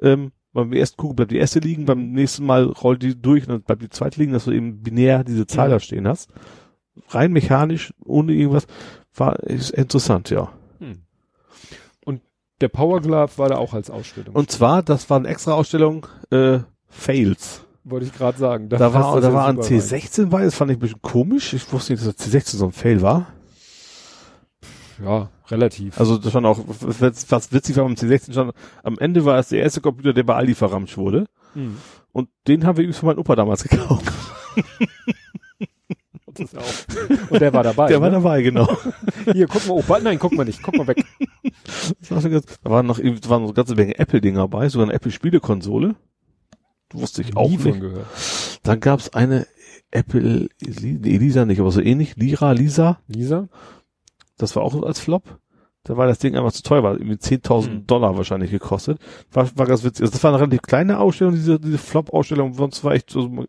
Ähm, 0.00 0.32
beim 0.52 0.72
ersten 0.72 0.96
Kugel 0.96 1.16
bleibt 1.16 1.30
die 1.32 1.38
erste 1.38 1.58
liegen, 1.60 1.84
beim 1.86 2.12
nächsten 2.12 2.44
Mal 2.44 2.64
rollt 2.64 3.02
die 3.02 3.20
durch 3.20 3.44
und 3.44 3.48
dann 3.50 3.62
bleibt 3.62 3.82
die 3.82 3.88
zweite 3.90 4.20
liegen, 4.20 4.32
dass 4.32 4.44
du 4.44 4.50
eben 4.52 4.82
binär 4.82 5.24
diese 5.24 5.46
Zahl 5.46 5.68
Ja. 5.68 5.76
da 5.76 5.80
stehen 5.80 6.06
hast. 6.06 6.30
Rein 7.08 7.32
mechanisch, 7.32 7.94
ohne 8.04 8.32
irgendwas, 8.32 8.66
war 9.14 9.38
ist 9.40 9.70
interessant, 9.70 10.28
ja. 10.30 10.50
Hm. 10.78 11.02
Und 12.04 12.20
der 12.60 12.68
Power 12.68 13.00
Glove 13.00 13.30
war 13.36 13.48
da 13.48 13.56
auch 13.56 13.72
als 13.72 13.88
Ausstellung. 13.90 14.34
Und 14.34 14.50
zwar, 14.50 14.82
das 14.82 15.08
war 15.08 15.18
eine 15.18 15.28
extra 15.28 15.52
Ausstellung, 15.52 16.06
äh, 16.30 16.58
Fails. 16.88 17.64
wollte 17.84 18.04
ich 18.06 18.12
gerade 18.12 18.36
sagen. 18.38 18.68
Da 18.68 18.76
passt 18.76 18.94
war, 18.94 19.20
da 19.22 19.32
war 19.32 19.48
ein 19.48 19.56
super 19.62 19.68
C16 19.76 20.26
bei, 20.26 20.44
das 20.44 20.54
fand 20.54 20.70
ich 20.70 20.76
ein 20.76 20.80
bisschen 20.80 21.00
komisch. 21.00 21.54
Ich 21.54 21.72
wusste 21.72 21.94
nicht, 21.94 22.06
dass 22.06 22.14
der 22.14 22.26
C16 22.40 22.56
so 22.56 22.66
ein 22.66 22.72
Fail 22.72 23.00
war. 23.00 23.26
Ja, 25.04 25.30
relativ. 25.48 25.98
Also 25.98 26.18
das 26.18 26.30
stand 26.30 26.46
auch, 26.46 26.58
was 26.66 27.52
witzig 27.52 27.76
war 27.76 27.84
beim 27.84 27.94
C16 27.94 28.32
stand, 28.32 28.52
am 28.82 28.98
Ende 28.98 29.24
war 29.24 29.38
es 29.38 29.48
der 29.48 29.60
erste 29.62 29.80
Computer, 29.80 30.12
der 30.12 30.22
bei 30.24 30.34
Aldi 30.34 30.54
verramscht 30.54 30.96
wurde. 30.96 31.26
Hm. 31.54 31.76
Und 32.12 32.28
den 32.46 32.64
haben 32.66 32.76
wir 32.76 32.84
übrigens 32.84 32.98
für 32.98 33.06
meinen 33.06 33.18
Opa 33.18 33.36
damals 33.36 33.62
gekauft. 33.64 34.12
Das 36.34 36.52
ist 36.52 36.56
auch. 36.56 37.30
Und 37.30 37.40
der 37.40 37.52
war 37.52 37.62
dabei. 37.62 37.88
Der 37.88 38.00
war 38.00 38.08
ne? 38.08 38.16
dabei, 38.16 38.42
genau. 38.42 38.66
Hier, 39.32 39.46
guck 39.46 39.66
mal, 39.66 39.74
Opa. 39.74 39.98
Nein, 39.98 40.18
guck 40.18 40.32
mal 40.32 40.44
nicht. 40.44 40.62
Guck 40.62 40.76
mal 40.76 40.86
weg. 40.86 41.04
War 42.08 42.20
schon 42.20 42.32
da 42.32 42.70
waren 42.70 42.86
noch, 42.86 42.98
da 42.98 43.28
waren 43.28 43.44
eine 43.44 43.52
ganze 43.52 43.74
Menge 43.74 43.98
Apple-Dinger 43.98 44.48
bei, 44.48 44.68
sogar 44.68 44.86
eine 44.86 44.94
Apple-Spielekonsole. 44.94 45.94
wusste 46.92 47.22
ich 47.22 47.36
auch 47.36 47.50
Nie 47.50 47.58
von 47.58 47.70
nicht. 47.72 47.80
gehört. 47.80 48.06
Dann 48.62 48.80
gab's 48.80 49.10
eine 49.10 49.46
Apple, 49.90 50.48
Elisa 50.64 51.44
nicht, 51.44 51.60
aber 51.60 51.70
so 51.70 51.80
ähnlich, 51.80 52.16
Lira, 52.16 52.52
Lisa, 52.52 53.00
Lisa? 53.08 53.48
Das 54.42 54.56
war 54.56 54.62
auch 54.62 54.80
als 54.82 55.00
Flop. 55.00 55.38
Da 55.84 55.96
war 55.96 56.06
das 56.06 56.18
Ding 56.20 56.36
einfach 56.36 56.52
zu 56.52 56.62
teuer, 56.62 56.84
war 56.84 56.92
irgendwie 56.92 57.16
10.000 57.16 57.66
Hm. 57.66 57.86
Dollar 57.88 58.16
wahrscheinlich 58.16 58.52
gekostet. 58.52 58.98
War, 59.32 59.48
war 59.56 59.66
ganz 59.66 59.82
witzig. 59.82 60.02
Also 60.02 60.12
das 60.12 60.22
war 60.22 60.30
eine 60.30 60.38
relativ 60.40 60.62
kleine 60.62 60.98
Ausstellung, 61.00 61.34
diese, 61.34 61.58
diese 61.58 61.78
Flop-Ausstellung. 61.78 62.54
Sonst 62.54 62.84
war 62.84 62.92
echt 62.92 63.10
so, 63.10 63.46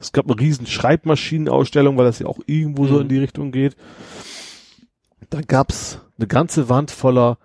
es 0.00 0.10
gab 0.10 0.26
eine 0.28 0.38
riesen 0.40 0.66
Schreibmaschinenausstellung, 0.66 1.96
weil 1.96 2.04
das 2.06 2.18
ja 2.18 2.26
auch 2.26 2.40
irgendwo 2.46 2.86
so 2.86 2.94
Mhm. 2.96 3.00
in 3.02 3.08
die 3.08 3.18
Richtung 3.18 3.52
geht. 3.52 3.76
Da 5.30 5.40
gab's 5.42 6.00
eine 6.18 6.26
ganze 6.26 6.68
Wand 6.68 6.90
voller 6.90 7.38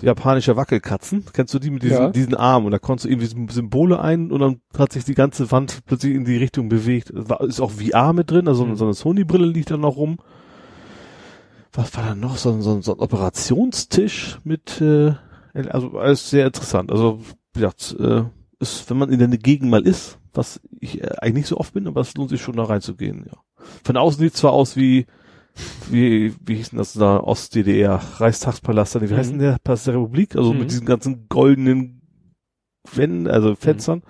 japanischer 0.00 0.56
Wackelkatzen. 0.56 1.24
Kennst 1.32 1.52
du 1.54 1.58
die 1.58 1.70
mit 1.70 1.82
diesen, 1.82 1.96
Ja. 1.96 2.10
diesen 2.10 2.34
Armen? 2.34 2.66
Und 2.66 2.72
da 2.72 2.78
konntest 2.78 3.06
du 3.06 3.10
irgendwie 3.10 3.52
Symbole 3.52 4.00
ein 4.00 4.30
und 4.32 4.40
dann 4.40 4.60
hat 4.76 4.92
sich 4.92 5.04
die 5.04 5.14
ganze 5.14 5.50
Wand 5.50 5.80
plötzlich 5.86 6.14
in 6.14 6.24
die 6.24 6.36
Richtung 6.36 6.68
bewegt. 6.68 7.10
War, 7.14 7.40
ist 7.42 7.60
auch 7.60 7.70
VR 7.70 8.12
mit 8.12 8.30
drin, 8.30 8.48
also 8.48 8.64
Mhm. 8.66 8.76
so 8.76 8.84
eine 8.84 8.94
Sony-Brille 8.94 9.46
liegt 9.46 9.70
da 9.70 9.76
noch 9.76 9.96
rum. 9.96 10.18
Was 11.72 11.96
war 11.96 12.04
da 12.04 12.14
noch? 12.14 12.36
So, 12.36 12.52
ein- 12.52 12.62
so, 12.62 12.74
ein- 12.74 12.82
so 12.82 12.92
ein 12.94 13.00
Operationstisch 13.00 14.38
mit, 14.44 14.80
äh, 14.80 15.14
also 15.54 15.98
alles 15.98 16.28
sehr 16.30 16.46
interessant. 16.46 16.90
Also, 16.92 17.20
wie 17.54 17.60
gesagt, 17.60 17.96
äh, 17.98 18.24
ist, 18.60 18.88
wenn 18.90 18.98
man 18.98 19.10
in 19.10 19.18
der 19.18 19.28
Gegend 19.38 19.70
mal 19.70 19.86
ist, 19.86 20.18
was 20.34 20.60
ich 20.80 21.02
äh, 21.02 21.06
eigentlich 21.20 21.34
nicht 21.34 21.46
so 21.48 21.56
oft 21.58 21.72
bin, 21.74 21.86
aber 21.86 22.00
es 22.02 22.14
lohnt 22.14 22.30
sich 22.30 22.40
schon 22.42 22.56
da 22.56 22.64
reinzugehen, 22.64 23.26
ja. 23.26 23.38
Von 23.84 23.96
außen 23.96 24.20
sieht 24.20 24.36
zwar 24.36 24.52
aus 24.52 24.76
wie, 24.76 25.06
wie, 25.90 26.34
wie 26.44 26.54
hieß 26.56 26.70
denn 26.70 26.78
das 26.78 26.92
da, 26.94 27.18
Ost-DDR, 27.18 28.00
Reichstagspalast, 28.16 29.00
wie 29.00 29.06
Mhm. 29.12 29.16
heißt 29.16 29.32
denn 29.32 29.38
der 29.38 29.58
Palast 29.62 29.86
der 29.86 29.94
Republik? 29.94 30.36
Also 30.36 30.52
Mhm. 30.52 30.60
mit 30.60 30.70
diesen 30.70 30.86
ganzen 30.86 31.28
goldenen 31.28 32.02
Wänden, 32.92 33.28
also 33.28 33.54
Fenstern. 33.54 34.02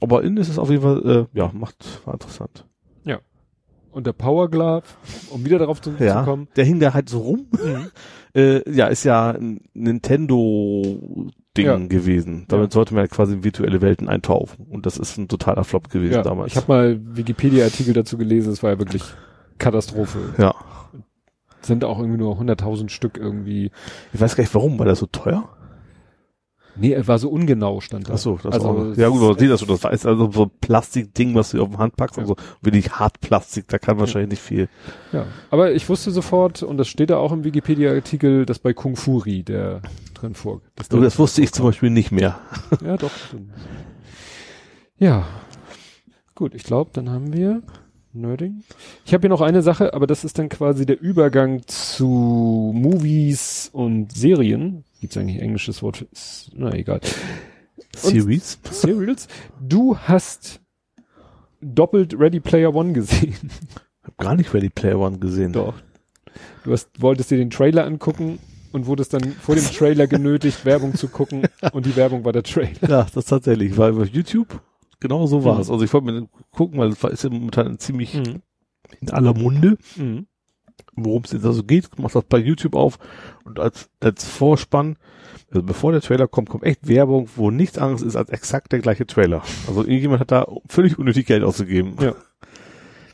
Aber 0.00 0.22
innen 0.22 0.36
ist 0.36 0.48
es 0.48 0.58
auf 0.58 0.70
jeden 0.70 0.82
Fall, 0.82 1.26
äh, 1.32 1.38
ja, 1.38 1.50
macht, 1.54 2.06
war 2.06 2.14
interessant. 2.14 2.66
Und 3.96 4.06
der 4.06 4.12
Power 4.12 4.50
Glove, 4.50 4.82
um 5.30 5.42
wieder 5.46 5.58
darauf 5.58 5.80
zu, 5.80 5.92
Ja, 5.98 6.18
zu 6.18 6.24
kommen. 6.30 6.48
der 6.54 6.66
hing 6.66 6.80
da 6.80 6.92
halt 6.92 7.08
so 7.08 7.18
rum. 7.20 7.46
äh, 8.34 8.60
ja, 8.70 8.88
ist 8.88 9.04
ja 9.04 9.30
ein 9.30 9.60
Nintendo-Ding 9.72 11.64
Ja. 11.66 11.76
gewesen. 11.78 12.44
Damit 12.48 12.72
Ja. 12.72 12.74
sollte 12.74 12.94
man 12.94 13.04
ja 13.04 13.08
quasi 13.08 13.32
in 13.34 13.44
virtuelle 13.44 13.80
Welten 13.80 14.08
eintauchen. 14.08 14.66
Und 14.68 14.84
das 14.86 14.98
ist 14.98 15.16
ein 15.16 15.28
totaler 15.28 15.64
Flop 15.64 15.88
gewesen 15.90 16.12
Ja, 16.14 16.22
damals. 16.22 16.52
ich 16.52 16.56
habe 16.58 16.70
mal 16.70 17.00
Wikipedia-Artikel 17.16 17.94
dazu 17.94 18.18
gelesen, 18.18 18.52
es 18.52 18.62
war 18.62 18.70
ja 18.70 18.78
wirklich 18.78 19.02
Katastrophe. 19.58 20.18
ja. 20.38 20.54
Sind 21.62 21.82
auch 21.84 21.98
irgendwie 21.98 22.18
nur 22.18 22.38
100.000 22.38 22.90
Stück 22.90 23.16
irgendwie. 23.18 23.72
Ich 24.12 24.20
weiß 24.20 24.36
gar 24.36 24.42
nicht 24.44 24.54
warum, 24.54 24.78
war 24.78 24.86
das 24.86 25.00
so 25.00 25.06
teuer? 25.06 25.48
Nee, 26.78 26.92
er 26.92 27.06
war 27.08 27.18
so 27.18 27.28
ungenau, 27.30 27.80
stand 27.80 28.08
da. 28.08 28.14
Ach 28.14 28.18
so, 28.18 28.38
das 28.42 28.54
also, 28.54 28.68
auch. 28.68 28.96
Ja 28.96 29.08
gut, 29.08 29.22
aber 29.22 29.38
sieh 29.38 29.48
das 29.48 29.60
schon, 29.60 29.68
das 29.68 29.82
war 29.82 29.92
ist 29.92 30.04
also 30.06 30.30
so 30.30 30.42
ein 30.44 30.50
Plastikding, 30.60 31.34
was 31.34 31.50
du 31.50 31.62
auf 31.62 31.70
die 31.70 31.76
Hand 31.78 31.96
packst, 31.96 32.16
Ja. 32.16 32.22
also 32.22 32.36
wirklich 32.60 32.90
Hartplastik, 32.92 33.66
da 33.68 33.78
kann 33.78 33.98
wahrscheinlich 33.98 34.30
nicht 34.30 34.42
viel. 34.42 34.68
Ja, 35.12 35.26
aber 35.50 35.72
ich 35.72 35.88
wusste 35.88 36.10
sofort, 36.10 36.62
und 36.62 36.76
das 36.78 36.88
steht 36.88 37.10
da 37.10 37.16
auch 37.18 37.32
im 37.32 37.44
Wikipedia-Artikel, 37.44 38.44
dass 38.46 38.58
bei 38.58 38.72
Kung 38.74 38.96
Furi 38.96 39.42
der 39.42 39.80
drin 40.14 40.34
vor. 40.34 40.60
der- 40.90 41.00
das 41.00 41.18
wusste 41.18 41.42
ich 41.42 41.52
zum 41.52 41.66
Beispiel 41.66 41.90
nicht 41.90 42.12
mehr. 42.12 42.38
Ja, 42.84 42.96
doch. 42.96 43.10
Ja. 44.98 45.24
Gut, 46.34 46.54
ich 46.54 46.64
glaube, 46.64 46.90
dann 46.92 47.10
haben 47.10 47.32
wir 47.32 47.62
Nerding. 48.20 48.62
Ich 49.04 49.12
habe 49.12 49.22
hier 49.22 49.30
noch 49.30 49.40
eine 49.40 49.62
Sache, 49.62 49.94
aber 49.94 50.06
das 50.06 50.24
ist 50.24 50.38
dann 50.38 50.48
quasi 50.48 50.86
der 50.86 51.00
Übergang 51.00 51.62
zu 51.66 52.72
Movies 52.74 53.70
und 53.72 54.12
Serien. 54.12 54.84
Gibt's 55.00 55.16
eigentlich 55.16 55.36
ein 55.36 55.42
englisches 55.42 55.82
Wort 55.82 55.98
für? 55.98 56.06
Na, 56.54 56.72
egal. 56.74 57.00
Series? 57.96 58.58
Serials. 58.70 59.28
Du 59.60 59.96
hast 59.96 60.60
doppelt 61.60 62.18
Ready 62.18 62.40
Player 62.40 62.74
One 62.74 62.92
gesehen. 62.92 63.50
Hab 64.02 64.18
gar 64.18 64.36
nicht 64.36 64.52
Ready 64.52 64.70
Player 64.70 64.98
One 64.98 65.18
gesehen. 65.18 65.52
Doch. 65.52 65.74
Du 66.64 66.72
hast, 66.72 66.88
wolltest 67.00 67.30
dir 67.30 67.38
den 67.38 67.50
Trailer 67.50 67.84
angucken 67.84 68.38
und 68.72 68.86
wurdest 68.86 69.14
dann 69.14 69.22
vor 69.32 69.54
dem 69.54 69.64
Trailer 69.64 70.06
genötigt, 70.06 70.64
Werbung 70.64 70.94
zu 70.94 71.08
gucken 71.08 71.46
und 71.72 71.86
die 71.86 71.96
Werbung 71.96 72.24
war 72.24 72.32
der 72.32 72.42
Trailer. 72.42 72.88
Ja, 72.88 73.06
das 73.12 73.24
tatsächlich. 73.26 73.76
War 73.76 73.88
über 73.90 74.04
YouTube. 74.04 74.60
Genau 75.00 75.26
so 75.26 75.44
war 75.44 75.54
Mhm. 75.56 75.60
es. 75.60 75.70
Also 75.70 75.84
ich 75.84 75.92
wollte 75.92 76.06
mir 76.12 76.28
gucken, 76.52 76.78
weil 76.78 76.88
es 76.88 77.02
ist 77.04 77.24
ja 77.24 77.30
momentan 77.30 77.78
ziemlich 77.78 78.14
Mhm. 78.14 78.42
in 79.00 79.10
aller 79.10 79.34
Munde, 79.34 79.76
Mhm. 79.96 80.26
worum 80.94 81.22
es 81.24 81.32
jetzt 81.32 81.44
also 81.44 81.62
geht. 81.64 81.88
Mach 81.98 82.10
das 82.10 82.24
bei 82.24 82.38
YouTube 82.38 82.74
auf 82.74 82.98
und 83.44 83.58
als, 83.60 83.90
als 84.00 84.24
Vorspann, 84.24 84.96
also 85.50 85.62
bevor 85.62 85.92
der 85.92 86.00
Trailer 86.00 86.26
kommt, 86.28 86.48
kommt 86.48 86.64
echt 86.64 86.88
Werbung, 86.88 87.28
wo 87.36 87.50
nichts 87.50 87.78
anderes 87.78 88.02
ist 88.02 88.16
als 88.16 88.30
exakt 88.30 88.72
der 88.72 88.80
gleiche 88.80 89.06
Trailer. 89.06 89.42
Also 89.68 89.80
irgendjemand 89.82 90.20
hat 90.20 90.32
da 90.32 90.46
völlig 90.68 90.98
unnötig 90.98 91.26
Geld 91.26 91.44
ausgegeben. 91.44 91.94
Ja. 92.00 92.14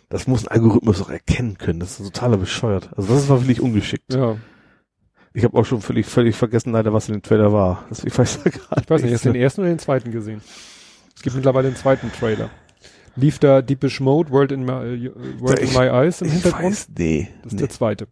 Das 0.09 0.27
muss 0.27 0.47
ein 0.47 0.53
Algorithmus 0.55 1.01
auch 1.03 1.11
erkennen 1.11 1.57
können. 1.59 1.81
Das 1.81 1.99
ist 1.99 2.07
totaler 2.13 2.37
bescheuert. 2.37 2.91
Also 2.97 3.15
das 3.15 3.29
war 3.29 3.41
wirklich 3.41 3.61
ungeschickt. 3.61 4.13
Ja, 4.15 4.37
Ich 5.35 5.43
habe 5.45 5.57
auch 5.59 5.65
schon 5.65 5.81
völlig, 5.81 6.05
völlig 6.05 6.37
vergessen 6.37 6.73
leider, 6.73 6.93
was 6.93 7.09
in 7.09 7.15
dem 7.15 7.23
Trailer 7.23 7.51
war. 7.53 7.87
Das, 7.89 8.05
ich 8.05 8.17
weiß 8.17 8.45
gar 8.45 8.79
ich 8.79 8.91
weiß 8.91 9.03
nicht, 9.03 9.15
hast 9.15 9.25
du 9.25 9.33
den 9.33 9.41
ersten 9.41 9.63
oder 9.63 9.71
den 9.71 9.79
zweiten 9.79 10.11
gesehen? 10.13 10.43
Es 11.15 11.23
gibt 11.23 11.37
mittlerweile 11.37 11.69
den 11.69 11.77
zweiten 11.77 12.11
Trailer. 12.13 12.51
Lief 13.15 13.39
da 13.39 13.61
Deepish 13.61 14.01
Mode, 14.01 14.31
World 14.31 14.53
in 14.53 14.65
My, 14.65 14.73
äh, 14.73 15.11
World 15.41 15.59
in 15.59 15.67
Ich- 15.67 15.75
My 15.79 15.85
Eyes 15.87 16.23
im 16.23 16.29
Ich 16.29 16.35
Hintergrund? 16.35 16.65
weiß, 16.65 16.89
nee. 16.97 17.29
Das 17.43 17.47
ist 17.49 17.53
nee. 17.53 17.59
der 17.59 17.69
zweite. 17.69 18.09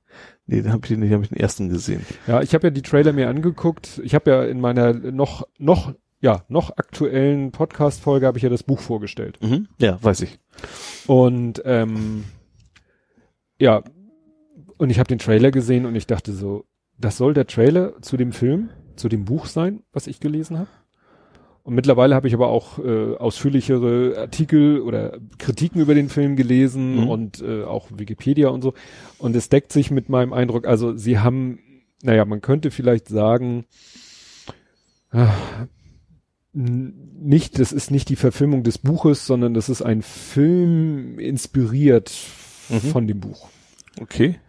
Nee, 0.46 0.62
den 0.62 0.72
habe 0.72 0.86
ich 0.86 0.96
nicht, 0.96 1.12
habe 1.12 1.22
ich 1.22 1.30
den 1.30 1.38
ersten 1.38 1.68
gesehen. 1.70 2.04
Ja, 2.26 2.42
ich 2.42 2.52
habe 2.54 2.66
ja 2.66 2.70
die 2.70 2.82
Trailer 2.82 3.12
mir 3.12 3.28
angeguckt. 3.28 4.00
Ich 4.04 4.14
habe 4.14 4.30
ja 4.30 4.44
in 4.44 4.60
meiner 4.60 4.92
noch, 4.92 5.46
noch, 5.58 5.94
ja, 6.20 6.44
noch 6.48 6.76
aktuellen 6.76 7.50
Podcast-Folge 7.50 8.26
habe 8.26 8.36
ich 8.36 8.42
ja 8.44 8.50
das 8.50 8.62
Buch 8.62 8.80
vorgestellt. 8.80 9.38
Mhm. 9.40 9.68
Ja, 9.78 10.02
weiß 10.02 10.20
ich. 10.20 10.38
Und 11.06 11.62
ähm, 11.64 12.24
ja, 13.58 13.82
und 14.76 14.90
ich 14.90 14.98
habe 14.98 15.08
den 15.08 15.18
Trailer 15.18 15.50
gesehen 15.50 15.86
und 15.86 15.94
ich 15.94 16.06
dachte 16.06 16.32
so, 16.32 16.64
das 16.98 17.16
soll 17.16 17.32
der 17.32 17.46
Trailer 17.46 18.00
zu 18.02 18.18
dem 18.18 18.32
Film, 18.32 18.68
zu 18.96 19.08
dem 19.08 19.24
Buch 19.24 19.46
sein, 19.46 19.82
was 19.92 20.06
ich 20.06 20.20
gelesen 20.20 20.58
habe. 20.58 20.68
Und 21.70 21.76
mittlerweile 21.76 22.16
habe 22.16 22.26
ich 22.26 22.34
aber 22.34 22.48
auch 22.48 22.80
äh, 22.80 23.14
ausführlichere 23.14 24.18
Artikel 24.18 24.80
oder 24.80 25.20
Kritiken 25.38 25.80
über 25.80 25.94
den 25.94 26.08
Film 26.08 26.34
gelesen 26.34 27.02
Mhm. 27.02 27.08
und 27.08 27.42
äh, 27.42 27.62
auch 27.62 27.86
Wikipedia 27.96 28.48
und 28.48 28.60
so. 28.62 28.74
Und 29.18 29.36
es 29.36 29.50
deckt 29.50 29.70
sich 29.72 29.92
mit 29.92 30.08
meinem 30.08 30.32
Eindruck. 30.32 30.66
Also 30.66 30.96
sie 30.96 31.20
haben, 31.20 31.60
naja, 32.02 32.24
man 32.24 32.40
könnte 32.40 32.72
vielleicht 32.72 33.06
sagen, 33.06 33.66
n- 36.54 36.94
nicht, 37.22 37.60
das 37.60 37.70
ist 37.72 37.92
nicht 37.92 38.08
die 38.08 38.16
Verfilmung 38.16 38.64
des 38.64 38.78
Buches, 38.78 39.24
sondern 39.26 39.54
das 39.54 39.68
ist 39.68 39.82
ein 39.82 40.02
Film 40.02 41.20
inspiriert 41.20 42.12
Mhm. 42.68 42.80
von 42.80 43.06
dem 43.06 43.20
Buch. 43.20 43.48
Okay. 44.00 44.40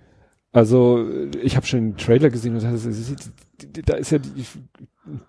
Also 0.51 1.06
ich 1.43 1.56
habe 1.56 1.67
schon 1.67 1.82
den 1.91 1.98
Trailer 1.98 2.32
gesehen 2.32 2.56
und 2.56 2.64
dachte, 2.64 2.74
das 2.74 2.85
ist- 2.85 3.32
da 3.85 3.95
ist 3.95 4.11
ja 4.11 4.19
die, 4.19 4.45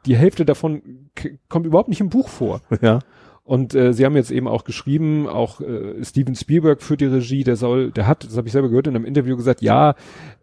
die 0.07 0.17
Hälfte 0.17 0.45
davon 0.45 1.11
kommt 1.49 1.67
überhaupt 1.67 1.89
nicht 1.89 2.01
im 2.01 2.11
Buch 2.11 2.29
vor. 2.29 2.61
Ja. 2.81 3.01
Und 3.45 3.75
äh, 3.75 3.93
sie 3.93 4.05
haben 4.05 4.15
jetzt 4.15 4.31
eben 4.31 4.47
auch 4.47 4.63
geschrieben, 4.65 5.29
auch 5.29 5.61
äh, 5.61 6.05
Steven 6.05 6.37
Spielberg 6.37 6.81
führt 6.81 7.01
die 7.01 7.07
Regie, 7.07 7.43
der 7.43 7.57
soll, 7.57 7.91
der 7.91 8.07
hat, 8.07 8.25
das 8.25 8.37
habe 8.37 8.47
ich 8.47 8.53
selber 8.53 8.69
gehört 8.69 8.87
in 8.87 8.95
einem 8.95 9.05
Interview 9.05 9.37
gesagt, 9.37 9.63
ja, 9.63 9.95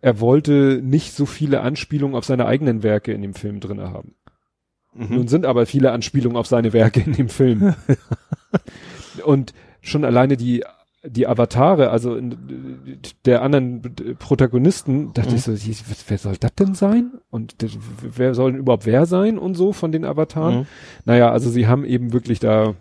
er 0.02 0.20
wollte 0.20 0.82
nicht 0.84 1.14
so 1.14 1.26
viele 1.26 1.62
Anspielungen 1.62 2.16
auf 2.16 2.26
seine 2.26 2.46
eigenen 2.46 2.84
Werke 2.84 3.14
in 3.14 3.22
dem 3.22 3.34
Film 3.34 3.62
drinne 3.62 3.92
haben. 3.92 4.16
Nun 4.94 5.22
Mhm. 5.22 5.28
sind 5.28 5.46
aber 5.46 5.66
viele 5.66 5.92
Anspielungen 5.92 6.36
auf 6.38 6.48
seine 6.48 6.74
Werke 6.74 7.00
in 7.00 7.14
dem 7.14 7.30
Film. 7.30 7.74
und 9.24 9.54
schon 9.82 10.04
alleine 10.04 10.36
die 10.36 10.66
die 11.06 11.28
Avatare, 11.28 11.92
also 11.92 12.16
in, 12.16 13.00
der 13.26 13.42
anderen 13.42 13.82
Protagonisten, 14.20 15.14
dachte 15.14 15.30
Mhm. 15.32 15.36
ich 15.36 15.44
so, 15.44 15.54
wer 16.08 16.18
soll 16.18 16.36
das 16.38 16.54
denn 16.56 16.76
sein? 16.76 17.12
Und 17.30 17.56
wer 18.02 18.34
soll 18.36 18.52
denn 18.52 18.60
überhaupt 18.62 18.86
wer 18.86 19.06
sein 19.06 19.38
und 19.38 19.56
so 19.56 19.72
von 19.72 19.92
den 19.92 20.04
Avataren? 20.06 20.60
Mhm. 20.60 20.66
Naja, 21.06 21.32
also 21.32 21.50
sie 21.50 21.68
haben 21.68 21.86
eben 21.86 22.12
wirklich 22.14 22.40
da 22.40 22.76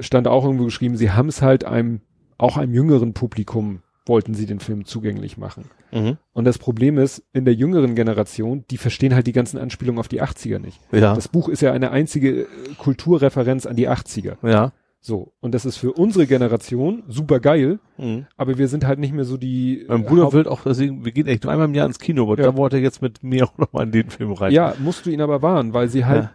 stand 0.00 0.28
auch 0.28 0.44
irgendwo 0.44 0.64
geschrieben, 0.66 0.96
sie 0.96 1.10
haben 1.10 1.28
es 1.28 1.42
halt 1.42 1.64
einem 1.64 2.00
auch 2.38 2.56
einem 2.56 2.74
jüngeren 2.74 3.12
Publikum 3.14 3.82
wollten 4.06 4.34
sie 4.34 4.46
den 4.46 4.60
Film 4.60 4.86
zugänglich 4.86 5.36
machen. 5.36 5.66
Mhm. 5.92 6.16
Und 6.32 6.44
das 6.44 6.58
Problem 6.58 6.98
ist, 6.98 7.22
in 7.32 7.44
der 7.44 7.54
jüngeren 7.54 7.94
Generation, 7.94 8.64
die 8.70 8.78
verstehen 8.78 9.14
halt 9.14 9.26
die 9.26 9.32
ganzen 9.32 9.58
Anspielungen 9.58 10.00
auf 10.00 10.08
die 10.08 10.22
80er 10.22 10.58
nicht. 10.58 10.80
Ja. 10.90 11.14
Das 11.14 11.28
Buch 11.28 11.48
ist 11.48 11.60
ja 11.62 11.72
eine 11.72 11.90
einzige 11.90 12.46
Kulturreferenz 12.78 13.66
an 13.66 13.76
die 13.76 13.88
80er. 13.88 14.36
ja. 14.48 14.72
So. 15.02 15.32
Und 15.40 15.54
das 15.54 15.64
ist 15.64 15.78
für 15.78 15.92
unsere 15.92 16.26
Generation 16.26 17.04
super 17.08 17.40
geil, 17.40 17.78
Mhm. 17.96 18.26
aber 18.36 18.58
wir 18.58 18.68
sind 18.68 18.86
halt 18.86 18.98
nicht 18.98 19.14
mehr 19.14 19.24
so 19.24 19.36
die. 19.38 19.84
Mein 19.88 20.02
äh, 20.04 20.04
Bruder 20.08 20.24
Haupt- 20.24 20.34
will 20.34 20.46
auch, 20.46 20.60
deswegen, 20.64 21.04
wir 21.06 21.12
gehen 21.12 21.26
echt 21.26 21.44
nur 21.44 21.52
einmal 21.52 21.68
im 21.68 21.74
Jahr 21.74 21.86
ins 21.86 21.98
Kino, 21.98 22.24
aber 22.24 22.38
Ja. 22.38 22.50
da 22.50 22.56
wollte 22.56 22.76
er 22.76 22.82
jetzt 22.82 23.00
mit 23.00 23.22
mir 23.22 23.44
auch 23.48 23.56
nochmal 23.58 23.84
in 23.86 23.92
den 23.92 24.10
Film 24.10 24.32
rein. 24.32 24.52
Ja, 24.52 24.74
musst 24.78 25.06
du 25.06 25.10
ihn 25.10 25.22
aber 25.22 25.40
warnen, 25.42 25.72
weil 25.72 25.88
sie 25.88 26.04
halt 26.04 26.24
Ja. 26.24 26.30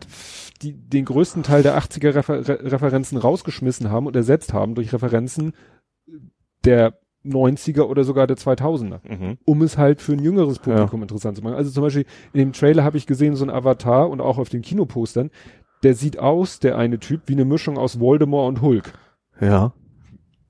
die, 0.64 0.74
den 0.74 1.06
größten 1.06 1.44
Teil 1.44 1.62
der 1.62 1.78
80er 1.78 2.16
Refer 2.16 2.48
Re 2.48 2.72
Referenzen 2.72 3.18
rausgeschmissen 3.20 3.92
haben 3.92 4.08
und 4.08 4.16
ersetzt 4.16 4.52
haben 4.54 4.74
durch 4.74 4.92
Referenzen 4.94 5.54
der 6.64 6.98
90er 7.24 7.84
oder 7.88 8.04
sogar 8.04 8.28
der 8.28 8.38
2000er. 8.38 9.00
Mhm. 9.08 9.38
um 9.46 9.62
es 9.64 9.78
halt 9.78 10.02
für 10.02 10.14
ein 10.14 10.20
jüngeres 10.24 10.60
Publikum 10.60 11.02
interessant 11.02 11.38
zu 11.38 11.44
machen. 11.44 11.56
Also 11.56 11.72
zum 11.72 11.82
Beispiel 11.84 12.06
in 12.34 12.40
dem 12.40 12.54
Trailer 12.54 12.84
habe 12.84 12.98
ich 12.98 13.08
gesehen, 13.08 13.36
so 13.36 13.44
ein 13.46 13.50
Avatar 13.50 14.10
und 14.10 14.22
auch 14.22 14.38
auf 14.38 14.50
den 14.50 14.62
Kinopostern, 14.62 15.32
der 15.86 15.94
sieht 15.94 16.18
aus, 16.18 16.60
der 16.60 16.78
eine 16.78 17.00
Typ, 17.00 17.22
wie 17.28 17.34
eine 17.34 17.46
Mischung 17.46 17.78
aus 17.78 18.00
Voldemort 18.00 18.50
und 18.50 18.62
Hulk. 18.62 18.94
Ja. 19.40 19.72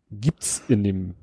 Gibt's 0.10 0.64
in 0.70 0.84
dem 0.84 1.16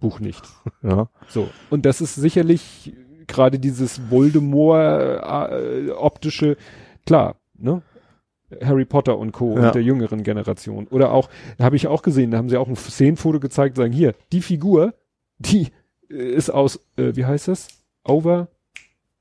Buch 0.00 0.20
nicht. 0.20 0.42
Ja. 0.82 1.08
So. 1.28 1.48
Und 1.70 1.86
das 1.86 2.02
ist 2.02 2.14
sicherlich 2.16 2.92
gerade 3.26 3.58
dieses 3.58 4.10
Voldemort 4.10 5.50
äh, 5.50 5.90
optische, 5.92 6.56
klar, 7.06 7.36
ne? 7.56 7.80
Harry 8.62 8.84
Potter 8.84 9.16
und 9.18 9.32
Co. 9.32 9.56
Ja. 9.56 9.68
und 9.68 9.74
der 9.74 9.82
jüngeren 9.82 10.22
Generation. 10.22 10.86
Oder 10.88 11.12
auch, 11.12 11.30
da 11.56 11.64
habe 11.64 11.76
ich 11.76 11.86
auch 11.86 12.02
gesehen, 12.02 12.30
da 12.32 12.38
haben 12.38 12.50
sie 12.50 12.58
auch 12.58 12.68
ein 12.68 12.76
Szenenfoto 12.76 13.40
gezeigt, 13.40 13.76
sagen, 13.76 13.92
hier, 13.92 14.14
die 14.32 14.42
Figur, 14.42 14.94
die 15.38 15.68
äh, 16.10 16.14
ist 16.14 16.50
aus, 16.50 16.80
äh, 16.96 17.16
wie 17.16 17.24
heißt 17.24 17.48
das? 17.48 17.68
Over, 18.04 18.48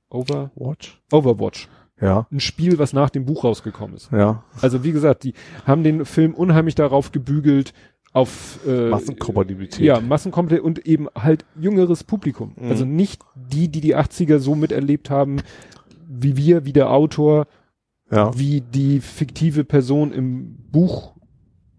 Over, 0.10 0.52
Watch? 0.56 1.02
Overwatch. 1.12 1.68
Ja. 2.02 2.28
Ein 2.32 2.40
Spiel, 2.40 2.80
was 2.80 2.94
nach 2.94 3.10
dem 3.10 3.26
Buch 3.26 3.44
rausgekommen 3.44 3.96
ist. 3.96 4.12
Ja. 4.12 4.44
Also 4.62 4.84
wie 4.84 4.92
gesagt, 4.92 5.24
die 5.24 5.34
haben 5.66 5.84
den 5.84 6.06
Film 6.06 6.34
unheimlich 6.34 6.76
darauf 6.76 7.12
gebügelt, 7.12 7.74
auf 8.14 8.60
äh, 8.68 8.90
Massenkompatibilität. 8.90 9.84
Ja, 9.84 10.00
Massenkompatibilität 10.00 10.66
und 10.66 10.86
eben 10.86 11.08
halt 11.16 11.46
jüngeres 11.60 12.04
Publikum. 12.04 12.54
Mhm. 12.56 12.70
Also 12.70 12.86
nicht 12.86 13.22
die, 13.36 13.70
die 13.70 13.82
die 13.82 13.96
80er 13.96 14.38
so 14.38 14.54
miterlebt 14.54 15.10
haben, 15.10 15.42
wie 16.08 16.38
wir, 16.38 16.66
wie 16.66 16.74
der 16.74 16.92
Autor, 16.92 17.48
Ja. 18.12 18.38
wie 18.38 18.62
die 18.62 19.00
fiktive 19.00 19.64
Person 19.64 20.12
im 20.12 20.56
Buch. 20.72 21.16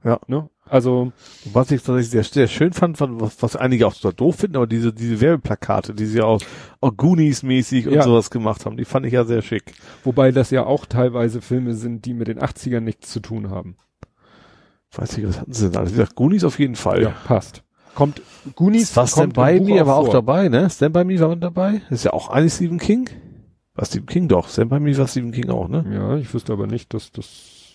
Ja. 0.02 0.18
Ne? 0.26 0.48
Also, 0.68 1.12
Was 1.52 1.70
ich 1.70 1.82
tatsächlich 1.82 2.10
sehr, 2.10 2.24
sehr 2.24 2.48
schön 2.48 2.72
fand, 2.72 2.98
was, 3.00 3.42
was 3.42 3.54
einige 3.54 3.86
auch 3.86 3.92
so 3.92 4.10
doof 4.12 4.36
finden, 4.36 4.56
aber 4.56 4.66
diese, 4.66 4.92
diese 4.94 5.20
Werbeplakate, 5.20 5.92
die 5.94 6.06
sie 6.06 6.22
auch, 6.22 6.40
auch 6.80 6.92
Goonies-mäßig 6.96 7.86
und 7.86 7.94
Ja. 7.94 8.02
sowas 8.02 8.30
gemacht 8.30 8.64
haben, 8.64 8.76
die 8.76 8.86
fand 8.86 9.04
ich 9.06 9.12
ja 9.12 9.24
sehr 9.24 9.42
schick. 9.42 9.74
wobei 10.04 10.32
das 10.32 10.50
ja 10.50 10.64
auch 10.64 10.86
teilweise 10.86 11.42
Filme 11.42 11.74
sind, 11.74 12.06
die 12.06 12.14
mit 12.14 12.28
den 12.28 12.38
80ern 12.40 12.80
nichts 12.80 13.10
zu 13.12 13.20
tun 13.20 13.50
haben. 13.50 13.76
Weiß 14.96 15.16
nicht, 15.16 15.28
was 15.28 15.40
hatten 15.40 15.52
sie 15.52 15.68
denn 15.70 15.76
alles? 15.76 15.90
Wie 15.92 15.96
gesagt, 15.96 16.14
Goonies 16.14 16.44
auf 16.44 16.58
jeden 16.58 16.76
Fall. 16.76 17.02
Ja, 17.02 17.10
passt. 17.26 17.62
Kommt 17.94 18.22
Goonies 18.56 18.96
Was 18.96 19.14
denn 19.14 19.24
kommt 19.24 19.34
bei 19.34 19.56
im 19.56 19.64
Buch 19.64 19.68
mir 19.74 19.86
war 19.86 19.96
auch 19.96 20.08
dabei, 20.08 20.48
ne? 20.48 20.68
Stand 20.70 20.94
by 20.94 21.04
Me 21.04 21.18
war 21.20 21.28
mit 21.28 21.42
dabei. 21.42 21.82
Ist 21.90 22.04
ja 22.04 22.12
auch 22.12 22.28
eigentlich 22.30 22.54
Stephen 22.54 22.78
King. 22.78 23.08
War 23.74 23.84
Stephen 23.84 24.06
King 24.06 24.28
doch. 24.28 24.48
Stand 24.48 24.70
by 24.70 24.80
Me 24.80 24.96
war 24.96 25.06
Stephen 25.08 25.32
King 25.32 25.50
auch, 25.50 25.68
ne? 25.68 25.84
Ja, 25.92 26.16
ich 26.16 26.32
wüsste 26.32 26.52
aber 26.52 26.66
nicht, 26.66 26.94
dass 26.94 27.10
das 27.12 27.26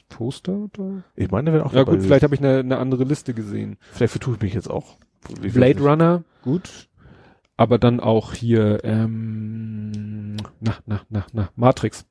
Poster 0.10 0.68
da. 0.74 1.04
Ich 1.16 1.32
meine, 1.32 1.54
wäre 1.54 1.66
auch 1.66 1.74
Ja 1.74 1.80
dabei. 1.86 1.94
gut, 1.98 2.04
vielleicht 2.04 2.24
habe 2.24 2.36
ich 2.36 2.42
eine, 2.42 2.60
eine 2.60 2.78
andere 2.78 3.04
Liste 3.04 3.34
gesehen. 3.34 3.78
vielleicht 3.94 4.12
vertue 4.12 4.36
ich 4.36 4.42
mich 4.42 4.54
jetzt 4.54 4.70
auch. 4.70 4.98
Ich 5.42 5.54
Blade. 5.54 5.80
Runner, 5.82 6.24
gut. 6.42 6.90
Aber 7.58 7.78
dann 7.78 8.00
auch 8.00 8.34
hier, 8.34 8.84
ähm, 8.84 10.38
na, 10.62 10.76
na, 10.86 11.02
na, 11.10 11.26
na, 11.34 11.50
Matrix. 11.56 12.06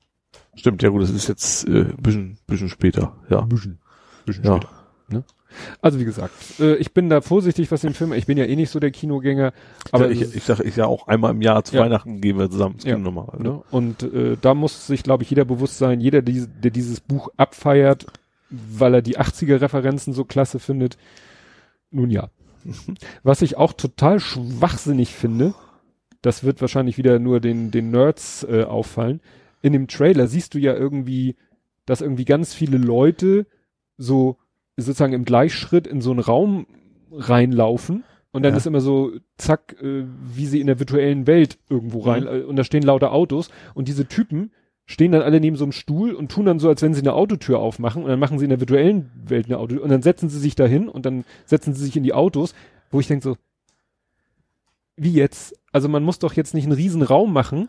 Stimmt, 0.54 0.82
ja 0.82 0.90
gut, 0.90 1.02
das 1.02 1.10
ist 1.10 1.28
jetzt 1.28 1.66
äh, 1.68 1.86
ein 1.86 1.96
bisschen, 2.02 2.38
bisschen 2.46 2.68
später. 2.68 3.16
Ja. 3.30 3.40
Bisschen. 3.42 3.78
Bisschen 4.26 4.44
Ja. 4.44 4.56
später. 4.56 4.72
Ne? 5.08 5.24
Also 5.80 5.98
wie 5.98 6.04
gesagt, 6.04 6.32
äh, 6.60 6.76
ich 6.76 6.92
bin 6.92 7.08
da 7.08 7.20
vorsichtig, 7.20 7.70
was 7.70 7.80
den 7.80 7.94
Film, 7.94 8.12
ich 8.12 8.26
bin 8.26 8.36
ja 8.38 8.44
eh 8.44 8.54
nicht 8.56 8.70
so 8.70 8.78
der 8.80 8.90
Kinogänger, 8.90 9.52
aber 9.92 10.10
ich, 10.10 10.20
ist- 10.20 10.36
ich 10.36 10.44
sage, 10.44 10.62
ich 10.64 10.76
ja 10.76 10.86
auch 10.86 11.08
einmal 11.08 11.30
im 11.32 11.40
Jahr 11.42 11.64
zu 11.64 11.76
Ja. 11.76 11.82
Weihnachten 11.82 12.20
gehen 12.20 12.38
wir 12.38 12.50
zusammen 12.50 12.74
ins 12.74 12.84
Ja. 12.84 12.96
Kino 12.96 13.10
nochmal. 13.10 13.38
ne? 13.40 13.62
und 13.70 14.02
äh, 14.02 14.36
da 14.40 14.54
muss 14.54 14.86
sich, 14.86 15.02
glaube 15.02 15.22
ich, 15.22 15.30
jeder 15.30 15.44
bewusst 15.44 15.78
sein, 15.78 16.00
jeder, 16.00 16.20
die, 16.22 16.46
der 16.46 16.70
dieses 16.70 17.00
Buch 17.00 17.28
abfeiert, 17.36 18.06
weil 18.50 18.94
er 18.94 19.02
die 19.02 19.18
80er-Referenzen 19.18 20.12
so 20.12 20.24
klasse 20.24 20.58
findet, 20.58 20.96
nun 21.90 22.10
ja. 22.10 22.28
Was 23.22 23.40
ich 23.42 23.56
auch 23.56 23.72
total 23.72 24.20
schwachsinnig 24.20 25.14
finde, 25.14 25.54
das 26.22 26.44
wird 26.44 26.60
wahrscheinlich 26.60 26.98
wieder 26.98 27.18
nur 27.18 27.40
den, 27.40 27.70
den 27.70 27.90
Nerds 27.90 28.44
äh, 28.44 28.64
auffallen. 28.64 29.20
In 29.62 29.72
dem 29.72 29.88
Trailer 29.88 30.26
siehst 30.26 30.54
du 30.54 30.58
ja 30.58 30.74
irgendwie, 30.74 31.36
dass 31.86 32.00
irgendwie 32.00 32.24
ganz 32.26 32.52
viele 32.54 32.76
Leute 32.78 33.46
so 33.96 34.36
sozusagen 34.86 35.12
im 35.12 35.24
Gleichschritt 35.24 35.86
in 35.86 36.00
so 36.00 36.10
einen 36.10 36.20
Raum 36.20 36.66
reinlaufen 37.12 38.04
und 38.32 38.42
dann 38.42 38.52
Ja. 38.52 38.58
ist 38.58 38.66
immer 38.66 38.80
so, 38.80 39.12
zack, 39.36 39.76
äh, 39.82 40.04
wie 40.34 40.46
sie 40.46 40.60
in 40.60 40.66
der 40.66 40.78
virtuellen 40.78 41.26
Welt 41.26 41.58
irgendwo 41.68 42.00
rein 42.00 42.22
Mhm. 42.24 42.28
äh, 42.28 42.40
und 42.42 42.56
da 42.56 42.64
stehen 42.64 42.82
lauter 42.82 43.12
Autos 43.12 43.50
und 43.74 43.88
diese 43.88 44.06
Typen 44.06 44.52
stehen 44.86 45.12
dann 45.12 45.22
alle 45.22 45.40
neben 45.40 45.56
so 45.56 45.64
einem 45.64 45.72
Stuhl 45.72 46.12
und 46.14 46.30
tun 46.30 46.46
dann 46.46 46.58
so, 46.60 46.68
als 46.68 46.80
wenn 46.82 46.94
sie 46.94 47.00
eine 47.02 47.12
Autotür 47.12 47.58
aufmachen 47.58 48.02
und 48.02 48.08
dann 48.08 48.18
machen 48.18 48.38
sie 48.38 48.44
in 48.44 48.50
der 48.50 48.60
virtuellen 48.60 49.10
Welt 49.26 49.46
eine 49.46 49.58
Autotür 49.58 49.82
und 49.82 49.90
dann 49.90 50.02
setzen 50.02 50.28
sie 50.28 50.38
sich 50.38 50.54
dahin 50.54 50.88
und 50.88 51.04
dann 51.06 51.24
setzen 51.44 51.74
sie 51.74 51.84
sich 51.84 51.96
in 51.96 52.04
die 52.04 52.14
Autos, 52.14 52.54
wo 52.90 53.00
ich 53.00 53.06
denke 53.08 53.22
so, 53.24 53.36
wie 54.96 55.12
jetzt? 55.12 55.54
Also 55.72 55.88
man 55.88 56.02
muss 56.02 56.18
doch 56.18 56.32
jetzt 56.34 56.54
nicht 56.54 56.64
einen 56.64 56.72
riesen 56.72 57.02
Raum 57.02 57.32
machen, 57.32 57.68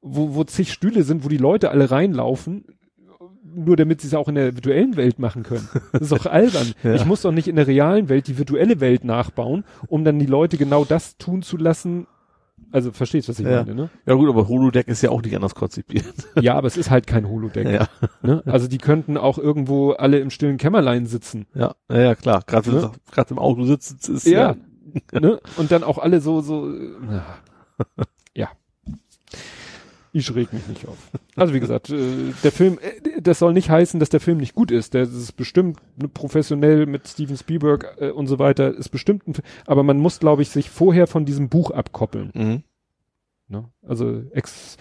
wo, 0.00 0.34
wo 0.34 0.44
zig 0.44 0.72
Stühle 0.72 1.02
sind, 1.02 1.24
wo 1.24 1.28
die 1.28 1.36
Leute 1.36 1.70
alle 1.70 1.90
reinlaufen, 1.90 2.64
nur 3.54 3.76
damit 3.76 4.00
sie 4.00 4.08
es 4.08 4.14
auch 4.14 4.28
in 4.28 4.34
der 4.34 4.54
virtuellen 4.54 4.96
Welt 4.96 5.18
machen 5.18 5.42
können. 5.42 5.68
Das 5.92 6.02
ist 6.02 6.12
doch 6.12 6.26
albern. 6.26 6.72
Ja. 6.82 6.94
Ich 6.94 7.04
muss 7.06 7.22
doch 7.22 7.32
nicht 7.32 7.48
in 7.48 7.56
der 7.56 7.66
realen 7.66 8.08
Welt 8.08 8.26
die 8.28 8.38
virtuelle 8.38 8.80
Welt 8.80 9.04
nachbauen, 9.04 9.64
um 9.88 10.04
dann 10.04 10.18
die 10.18 10.26
Leute 10.26 10.56
genau 10.56 10.84
das 10.84 11.16
tun 11.16 11.42
zu 11.42 11.56
lassen. 11.56 12.06
Also 12.72 12.90
verstehst, 12.90 13.28
was 13.28 13.38
ich 13.38 13.46
Ja. 13.46 13.62
meine, 13.62 13.74
ne? 13.74 13.90
Ja 14.06 14.14
gut, 14.14 14.28
aber 14.28 14.48
Holodeck 14.48 14.88
ist 14.88 15.00
ja 15.02 15.10
auch 15.10 15.22
nicht 15.22 15.34
anders 15.36 15.54
konzipiert. 15.54 16.04
Ja, 16.40 16.54
aber 16.54 16.66
es 16.66 16.76
ist 16.76 16.90
halt 16.90 17.06
kein 17.06 17.28
Holodeck. 17.28 17.66
Ja, 17.68 17.86
Ne? 18.22 18.42
Also 18.46 18.66
die 18.68 18.78
könnten 18.78 19.16
auch 19.16 19.38
irgendwo 19.38 19.92
alle 19.92 20.18
im 20.18 20.30
stillen 20.30 20.56
Kämmerlein 20.58 21.06
sitzen. 21.06 21.46
ja, 21.54 21.74
ja, 21.90 21.98
ja 22.00 22.14
klar. 22.14 22.42
Gerade 22.46 22.70
Ne? 22.72 22.90
im 23.30 23.38
Auto 23.38 23.64
sitzt, 23.64 24.08
ist 24.08 24.26
Ja. 24.26 24.56
ja. 25.12 25.20
ne? 25.20 25.40
Und 25.56 25.70
dann 25.70 25.84
auch 25.84 25.98
alle 25.98 26.20
so, 26.20 26.40
so, 26.40 26.68
ja. 26.70 27.24
Ich 30.16 30.34
reg 30.34 30.50
mich 30.50 30.66
nicht 30.66 30.88
auf. 30.88 30.96
Also 31.36 31.52
wie 31.52 31.60
gesagt, 31.60 31.90
äh, 31.90 32.32
der 32.42 32.50
Film, 32.50 32.78
äh, 32.78 33.20
das 33.20 33.38
soll 33.38 33.52
nicht 33.52 33.68
heißen, 33.68 34.00
dass 34.00 34.08
der 34.08 34.20
Film 34.20 34.38
nicht 34.38 34.54
gut 34.54 34.70
ist. 34.70 34.94
Der 34.94 35.02
ist 35.02 35.36
bestimmt 35.36 35.78
ne, 35.96 36.08
professionell 36.08 36.86
mit 36.86 37.06
Steven 37.06 37.36
Spielberg 37.36 37.98
äh, 37.98 38.08
und 38.08 38.26
so 38.26 38.38
weiter, 38.38 38.74
ist 38.74 38.88
bestimmt 38.88 39.28
ein, 39.28 39.34
aber 39.66 39.82
man 39.82 39.98
muss, 39.98 40.18
glaube 40.18 40.40
ich, 40.40 40.48
sich 40.48 40.70
vorher 40.70 41.06
von 41.06 41.26
diesem 41.26 41.50
Buch 41.50 41.70
abkoppeln. 41.70 42.30
Mhm. 42.32 42.62
Ne? 43.48 43.68
Also 43.86 44.22
ex, 44.30 44.78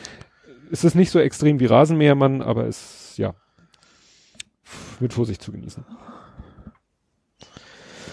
es 0.71 0.85
ist 0.85 0.95
nicht 0.95 1.11
so 1.11 1.19
extrem 1.19 1.59
wie 1.59 1.65
Rasenmähermann, 1.65 2.41
aber 2.41 2.65
es, 2.67 3.17
ja, 3.17 3.35
mit 5.01 5.11
Vorsicht 5.11 5.41
zu 5.41 5.51
genießen. 5.51 5.83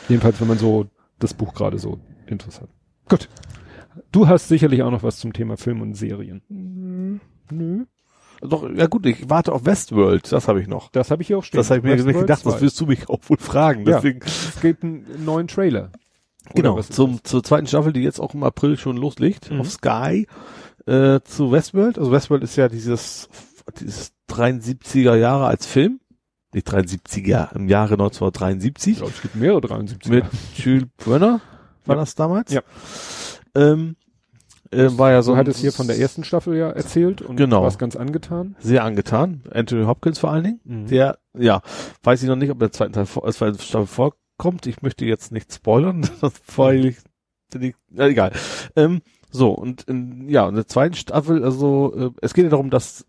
Jedenfalls, 0.08 0.40
wenn 0.40 0.48
man 0.48 0.58
so 0.58 0.88
das 1.20 1.34
Buch 1.34 1.54
gerade 1.54 1.78
so 1.78 2.00
interessant. 2.26 2.68
Gut. 3.08 3.28
Du 4.10 4.28
hast 4.28 4.48
sicherlich 4.48 4.82
auch 4.82 4.90
noch 4.90 5.02
was 5.02 5.18
zum 5.18 5.32
Thema 5.32 5.56
Film 5.56 5.80
und 5.80 5.94
Serien. 5.94 7.20
Nö. 7.50 7.84
Doch, 8.40 8.68
ja 8.74 8.86
gut, 8.86 9.06
ich 9.06 9.30
warte 9.30 9.52
auf 9.52 9.64
Westworld, 9.64 10.32
das 10.32 10.48
habe 10.48 10.60
ich 10.60 10.66
noch. 10.66 10.90
Das 10.90 11.10
habe 11.12 11.22
ich 11.22 11.28
hier 11.28 11.38
auch 11.38 11.44
stehen. 11.44 11.58
Das 11.58 11.70
habe 11.70 11.78
ich 11.78 11.84
mir 11.84 11.92
Westworld 11.92 12.16
gedacht, 12.26 12.44
das 12.44 12.54
2. 12.54 12.60
wirst 12.62 12.80
du 12.80 12.86
mich 12.86 13.08
auch 13.08 13.20
wohl 13.28 13.36
fragen. 13.38 13.86
Ja. 13.86 13.96
Deswegen, 13.96 14.20
Es 14.24 14.60
gibt 14.60 14.82
einen 14.82 15.06
neuen 15.24 15.46
Trailer. 15.46 15.90
Genau, 16.54 16.80
zum, 16.82 17.22
zur 17.22 17.44
zweiten 17.44 17.68
Staffel, 17.68 17.92
die 17.92 18.00
jetzt 18.02 18.18
auch 18.18 18.34
im 18.34 18.42
April 18.42 18.76
schon 18.76 18.96
loslegt, 18.96 19.50
Mhm. 19.52 19.60
auf 19.60 19.70
Sky, 19.70 20.26
äh, 20.86 21.20
zu 21.22 21.52
Westworld. 21.52 21.98
Also 21.98 22.10
Westworld 22.10 22.42
ist 22.42 22.56
ja 22.56 22.68
dieses, 22.68 23.28
dieses 23.78 24.12
73er 24.28 25.14
Jahre 25.14 25.46
als 25.46 25.66
Film. 25.66 26.00
Nicht 26.52 26.66
73er, 26.68 27.54
im 27.54 27.68
Jahre 27.68 27.94
Ich 27.94 28.00
1973. 28.00 28.96
glaube, 28.96 29.12
es 29.14 29.22
gibt 29.22 29.36
mehrere 29.36 29.60
73. 29.60 30.10
Mit 30.10 30.24
Jules 30.56 30.86
Brenner 30.96 31.40
war 31.86 31.94
Ja. 31.96 32.00
das 32.00 32.16
damals. 32.16 32.52
Ja. 32.52 32.62
Ähm, 33.54 33.96
äh, 34.70 34.88
war 34.92 35.10
ja 35.10 35.20
so 35.22 35.26
so 35.26 35.32
ein- 35.32 35.38
hat 35.38 35.48
es 35.48 35.58
hier 35.58 35.72
von 35.72 35.86
der 35.86 35.98
ersten 35.98 36.24
Staffel 36.24 36.56
ja 36.56 36.70
erzählt 36.70 37.20
und 37.22 37.36
Genau. 37.36 37.62
war 37.62 37.68
es 37.68 37.78
ganz 37.78 37.96
angetan. 37.96 38.56
sehr 38.58 38.84
angetan. 38.84 39.42
Anthony 39.50 39.84
Hopkins 39.84 40.18
vor 40.18 40.30
allen 40.30 40.44
Dingen. 40.44 40.60
Mhm. 40.64 40.86
Der, 40.86 41.18
ja, 41.38 41.60
weiß 42.02 42.22
ich 42.22 42.28
noch 42.28 42.36
nicht, 42.36 42.50
ob 42.50 42.58
der 42.58 42.72
zweiten 42.72 42.92
Teil, 42.94 43.06
vor- 43.06 43.26
äh, 43.28 43.32
zweite 43.32 43.60
Staffel 43.60 43.86
vorkommt. 43.86 44.66
Ich 44.66 44.80
möchte 44.82 45.04
jetzt 45.04 45.32
nicht 45.32 45.52
spoilern, 45.52 46.02
weil 46.56 46.86
ich, 46.86 46.96
die, 47.54 47.74
na, 47.90 48.06
egal. 48.08 48.32
Ähm, 48.76 49.02
so, 49.30 49.50
und 49.50 49.82
in, 49.84 50.28
ja, 50.28 50.48
in 50.48 50.54
der 50.54 50.66
zweiten 50.66 50.94
Staffel, 50.94 51.44
also, 51.44 51.94
äh, 51.94 52.10
es 52.22 52.32
geht 52.34 52.44
ja 52.44 52.50
darum, 52.50 52.70
dass 52.70 53.04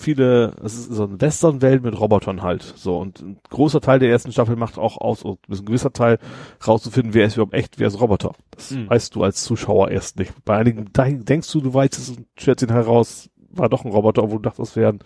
viele, 0.00 0.56
es 0.64 0.74
ist 0.76 0.92
so 0.92 1.04
eine 1.04 1.20
Western-Welt 1.20 1.82
mit 1.84 1.98
Robotern 1.98 2.42
halt, 2.42 2.62
so, 2.76 2.98
und 2.98 3.20
ein 3.20 3.38
großer 3.48 3.80
Teil 3.80 3.98
der 4.00 4.10
ersten 4.10 4.32
Staffel 4.32 4.56
macht 4.56 4.78
auch 4.78 4.96
aus, 4.98 5.22
und 5.22 5.38
ein 5.48 5.64
gewisser 5.64 5.92
Teil 5.92 6.18
rauszufinden, 6.66 7.14
wer 7.14 7.26
ist 7.26 7.34
überhaupt 7.36 7.54
echt, 7.54 7.78
wer 7.78 7.86
ist 7.88 8.00
Roboter. 8.00 8.32
Das 8.50 8.72
Mhm. 8.72 8.90
weißt 8.90 9.14
du 9.14 9.22
als 9.22 9.44
Zuschauer 9.44 9.90
erst 9.90 10.18
nicht. 10.18 10.32
Bei 10.44 10.56
einigen 10.56 10.86
da- 10.92 11.04
denkst 11.08 11.50
du, 11.52 11.60
du 11.60 11.72
weißt 11.72 11.96
es 11.98 12.08
und 12.10 12.26
stellst 12.38 12.62
ihn 12.64 12.70
heraus, 12.72 13.30
war 13.50 13.68
doch 13.68 13.84
ein 13.84 13.92
Roboter, 13.92 14.22
obwohl 14.24 14.38
du 14.38 14.42
dachtest, 14.48 14.70
es 14.72 14.76
wären 14.76 14.98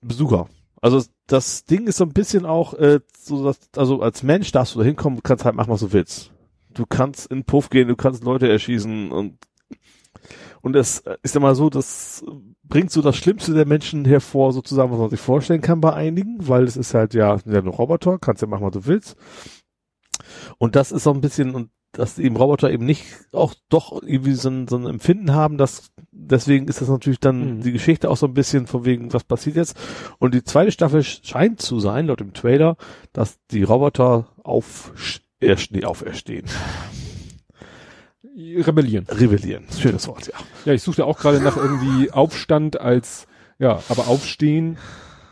Besucher. 0.00 0.48
Also 0.80 1.02
das 1.26 1.64
Ding 1.64 1.86
ist 1.86 1.96
so 1.96 2.04
ein 2.04 2.12
bisschen 2.12 2.46
auch 2.46 2.74
äh, 2.74 3.00
so, 3.18 3.44
dass, 3.44 3.58
also 3.76 4.00
als 4.02 4.22
Mensch 4.22 4.52
darfst 4.52 4.74
du 4.74 4.78
da 4.80 4.84
hinkommen, 4.84 5.20
kannst 5.22 5.44
halt 5.44 5.56
machen, 5.56 5.70
was 5.70 5.80
du 5.80 5.92
willst. 5.92 6.30
Du 6.72 6.84
kannst 6.86 7.26
in 7.30 7.38
den 7.38 7.44
Puff 7.44 7.70
gehen, 7.70 7.88
du 7.88 7.96
kannst 7.96 8.22
Leute 8.22 8.48
erschießen 8.48 9.10
und 9.10 9.38
und 10.62 10.76
es 10.76 11.02
ist 11.22 11.34
ja 11.34 11.40
mal 11.40 11.54
so, 11.54 11.70
das 11.70 12.24
bringt 12.64 12.90
so 12.90 13.02
das 13.02 13.16
Schlimmste 13.16 13.54
der 13.54 13.66
Menschen 13.66 14.04
hervor, 14.04 14.52
sozusagen, 14.52 14.90
was 14.90 14.98
man 14.98 15.10
sich 15.10 15.20
vorstellen 15.20 15.60
kann 15.60 15.80
bei 15.80 15.92
einigen, 15.92 16.36
weil 16.48 16.64
es 16.64 16.76
ist 16.76 16.94
halt 16.94 17.14
ja, 17.14 17.38
ja 17.46 17.62
nur 17.62 17.74
Roboter, 17.74 18.18
kannst 18.18 18.42
ja 18.42 18.48
machen, 18.48 18.66
was 18.66 18.72
du 18.72 18.86
willst. 18.86 19.16
Und 20.58 20.76
das 20.76 20.92
ist 20.92 21.04
so 21.04 21.12
ein 21.12 21.20
bisschen, 21.20 21.54
und 21.54 21.70
dass 21.92 22.18
eben 22.18 22.36
Roboter 22.36 22.70
eben 22.70 22.84
nicht 22.84 23.06
auch 23.32 23.54
doch 23.68 24.02
irgendwie 24.02 24.34
so 24.34 24.50
ein, 24.50 24.68
so 24.68 24.76
ein 24.76 24.86
Empfinden 24.86 25.32
haben, 25.32 25.56
dass 25.56 25.90
deswegen 26.10 26.68
ist 26.68 26.80
das 26.80 26.88
natürlich 26.88 27.20
dann 27.20 27.56
Mhm. 27.58 27.60
die 27.62 27.72
Geschichte 27.72 28.10
auch 28.10 28.16
so 28.16 28.26
ein 28.26 28.34
bisschen 28.34 28.66
von 28.66 28.84
wegen, 28.84 29.12
was 29.12 29.24
passiert 29.24 29.56
jetzt. 29.56 29.78
Und 30.18 30.34
die 30.34 30.44
zweite 30.44 30.72
Staffel 30.72 31.02
scheint 31.02 31.62
zu 31.62 31.80
sein, 31.80 32.06
laut 32.08 32.20
dem 32.20 32.34
Trailer, 32.34 32.76
dass 33.12 33.38
die 33.50 33.62
Roboter 33.62 34.26
auf, 34.42 34.92
erst, 35.40 35.72
nee, 35.72 35.84
auferstehen. 35.84 36.46
Rebellieren. 38.36 39.06
Rebellieren. 39.08 39.64
Schönes 39.78 40.06
Wort, 40.08 40.26
ja. 40.26 40.34
Ja, 40.66 40.72
ich 40.74 40.82
suchte 40.82 41.06
auch 41.06 41.18
gerade 41.18 41.40
nach 41.40 41.56
irgendwie 41.56 42.10
Aufstand 42.10 42.78
als, 42.80 43.26
ja, 43.58 43.80
aber 43.88 44.08
aufstehen. 44.08 44.76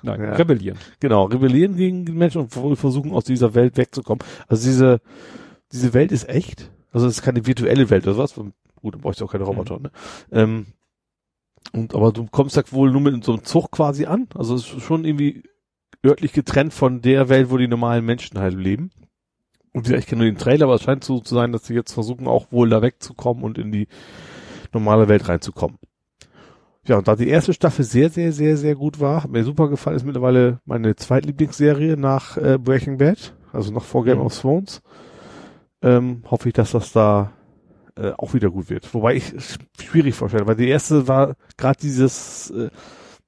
Nein, 0.02 0.22
Ja. 0.22 0.32
rebellieren. 0.34 0.78
Genau, 1.00 1.24
rebellieren 1.24 1.76
gegen 1.76 2.04
die 2.06 2.12
Menschen 2.12 2.42
und 2.42 2.76
versuchen 2.76 3.12
aus 3.12 3.24
dieser 3.24 3.54
Welt 3.54 3.76
wegzukommen. 3.76 4.24
Also 4.48 4.66
diese, 4.66 5.00
diese 5.72 5.92
Welt 5.94 6.12
ist 6.12 6.28
echt. 6.28 6.70
Also 6.92 7.06
es 7.06 7.18
ist 7.18 7.22
keine 7.22 7.46
virtuelle 7.46 7.90
Welt 7.90 8.06
oder 8.06 8.18
was. 8.18 8.34
Gut, 8.34 8.94
da 8.94 8.98
brauchst 9.00 9.20
du 9.20 9.24
auch 9.26 9.32
keine 9.32 9.44
Roboter, 9.44 9.78
ne? 9.80 9.90
Ähm, 10.30 10.66
und, 11.72 11.94
aber 11.94 12.12
du 12.12 12.26
kommst 12.30 12.56
da 12.56 12.62
wohl 12.70 12.90
nur 12.90 13.00
mit 13.00 13.24
so 13.24 13.32
einem 13.32 13.44
Zug 13.44 13.70
quasi 13.70 14.04
an. 14.06 14.28
Also 14.34 14.54
es 14.54 14.62
ist 14.72 14.82
schon 14.82 15.04
irgendwie 15.04 15.42
örtlich 16.04 16.32
getrennt 16.32 16.72
von 16.74 17.00
der 17.02 17.28
Welt, 17.28 17.50
wo 17.50 17.56
die 17.56 17.68
normalen 17.68 18.04
Menschen 18.04 18.38
halt 18.38 18.54
leben. 18.54 18.90
Und 19.74 19.82
wie 19.86 19.90
gesagt, 19.90 20.04
ich 20.04 20.06
kenne 20.06 20.22
nur 20.22 20.30
den 20.30 20.38
Trailer, 20.38 20.64
aber 20.64 20.76
es 20.76 20.82
scheint 20.82 21.04
so 21.04 21.20
zu 21.20 21.34
sein, 21.34 21.52
dass 21.52 21.66
sie 21.66 21.74
jetzt 21.74 21.92
versuchen, 21.92 22.26
auch 22.26 22.50
wohl 22.52 22.70
da 22.70 22.80
wegzukommen 22.80 23.44
und 23.44 23.58
in 23.58 23.72
die 23.72 23.88
normale 24.72 25.08
Welt 25.08 25.28
reinzukommen. 25.28 25.78
Ja, 26.86 26.96
und 26.98 27.08
da 27.08 27.16
die 27.16 27.28
erste 27.28 27.52
Staffel 27.54 27.84
sehr, 27.84 28.10
sehr, 28.10 28.32
sehr, 28.32 28.56
sehr 28.56 28.74
gut 28.74 29.00
war, 29.00 29.24
hat 29.24 29.30
mir 29.30 29.42
super 29.44 29.68
gefallen, 29.68 29.96
ist 29.96 30.04
mittlerweile 30.04 30.60
meine 30.64 30.94
zweitlieblingsserie 30.96 31.96
nach 31.96 32.36
äh, 32.36 32.58
Breaking 32.58 32.98
Bad, 32.98 33.34
also 33.52 33.72
noch 33.72 33.84
vor 33.84 34.04
Game 34.04 34.18
Mhm. 34.18 34.26
of 34.26 34.38
Thrones. 34.38 34.82
Ähm, 35.82 36.22
hoffe 36.30 36.48
ich, 36.48 36.54
dass 36.54 36.72
das 36.72 36.92
da 36.92 37.32
äh, 37.96 38.10
auch 38.12 38.34
wieder 38.34 38.50
gut 38.50 38.70
wird. 38.70 38.92
Wobei 38.94 39.14
ich 39.16 39.32
es 39.32 39.58
schwierig 39.80 40.14
vorstelle, 40.14 40.46
weil 40.46 40.56
die 40.56 40.68
erste 40.68 41.08
war 41.08 41.36
gerade 41.56 41.78
dieses 41.80 42.50
äh, 42.50 42.70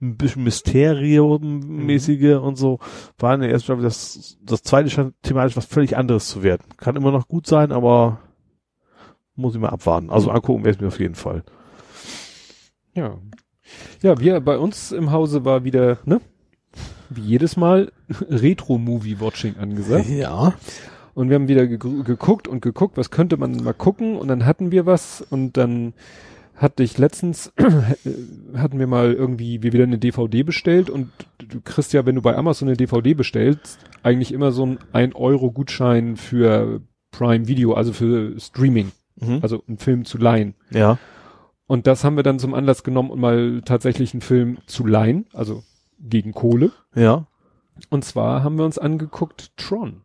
ein 0.00 0.16
bisschen 0.16 0.44
Mysterium-mäßige 0.44 2.36
und 2.36 2.56
so, 2.56 2.78
war 3.18 3.34
in 3.34 3.40
der 3.40 3.50
ersten 3.50 3.64
Staffel, 3.64 3.82
das, 3.82 4.36
das 4.42 4.62
zweite 4.62 4.90
scheint 4.90 5.14
thematisch 5.22 5.56
was 5.56 5.64
völlig 5.64 5.96
anderes 5.96 6.28
zu 6.28 6.42
werden. 6.42 6.62
Kann 6.76 6.96
immer 6.96 7.12
noch 7.12 7.28
gut 7.28 7.46
sein, 7.46 7.72
aber 7.72 8.18
muss 9.34 9.54
ich 9.54 9.60
mal 9.60 9.70
abwarten. 9.70 10.10
Also 10.10 10.30
angucken 10.30 10.64
wäre 10.64 10.74
es 10.74 10.80
mir 10.80 10.88
auf 10.88 11.00
jeden 11.00 11.14
Fall. 11.14 11.44
Ja. 12.94 13.18
Ja, 14.02 14.18
wir 14.20 14.40
bei 14.40 14.58
uns 14.58 14.92
im 14.92 15.12
Hause 15.12 15.44
war 15.44 15.64
wieder, 15.64 15.98
ne? 16.04 16.20
Wie 17.08 17.22
jedes 17.22 17.56
Mal 17.56 17.92
Retro-Movie-Watching 18.28 19.56
angesagt. 19.56 20.08
Ja. 20.08 20.54
Und 21.14 21.30
wir 21.30 21.36
haben 21.36 21.48
wieder 21.48 21.66
ge 21.66 21.78
geguckt 21.78 22.46
und 22.46 22.60
geguckt, 22.60 22.98
was 22.98 23.10
könnte 23.10 23.38
man 23.38 23.56
mal 23.64 23.72
gucken 23.72 24.16
und 24.16 24.28
dann 24.28 24.44
hatten 24.44 24.70
wir 24.70 24.84
was 24.84 25.22
und 25.22 25.56
dann 25.56 25.94
hatte 26.56 26.82
ich 26.82 26.98
letztens, 26.98 27.52
hatten 28.54 28.78
wir 28.78 28.86
mal 28.86 29.12
irgendwie 29.12 29.62
wie 29.62 29.72
wieder 29.72 29.84
eine 29.84 29.98
DVD 29.98 30.42
bestellt 30.42 30.90
und 30.90 31.10
du 31.38 31.60
kriegst 31.60 31.92
ja, 31.92 32.06
wenn 32.06 32.14
du 32.14 32.22
bei 32.22 32.36
Amazon 32.36 32.68
eine 32.68 32.76
DVD 32.76 33.14
bestellst, 33.14 33.78
eigentlich 34.02 34.32
immer 34.32 34.52
so 34.52 34.64
ein 34.66 34.78
1 34.92 35.14
Euro 35.14 35.50
Gutschein 35.52 36.16
für 36.16 36.80
Prime 37.12 37.46
Video, 37.48 37.74
also 37.74 37.92
für 37.92 38.38
Streaming, 38.40 38.92
Mhm. 39.20 39.38
also 39.42 39.62
einen 39.66 39.78
Film 39.78 40.04
zu 40.04 40.18
leihen. 40.18 40.54
ja. 40.70 40.98
Und 41.68 41.88
das 41.88 42.04
haben 42.04 42.14
wir 42.14 42.22
dann 42.22 42.38
zum 42.38 42.54
Anlass 42.54 42.84
genommen, 42.84 43.10
um 43.10 43.18
mal 43.18 43.60
tatsächlich 43.64 44.14
einen 44.14 44.20
Film 44.20 44.58
zu 44.66 44.86
leihen, 44.86 45.26
also 45.32 45.64
gegen 45.98 46.30
Kohle. 46.32 46.70
Ja. 46.94 47.26
Und 47.90 48.04
zwar 48.04 48.44
haben 48.44 48.56
wir 48.56 48.64
uns 48.64 48.78
angeguckt 48.78 49.50
Tron. 49.56 50.02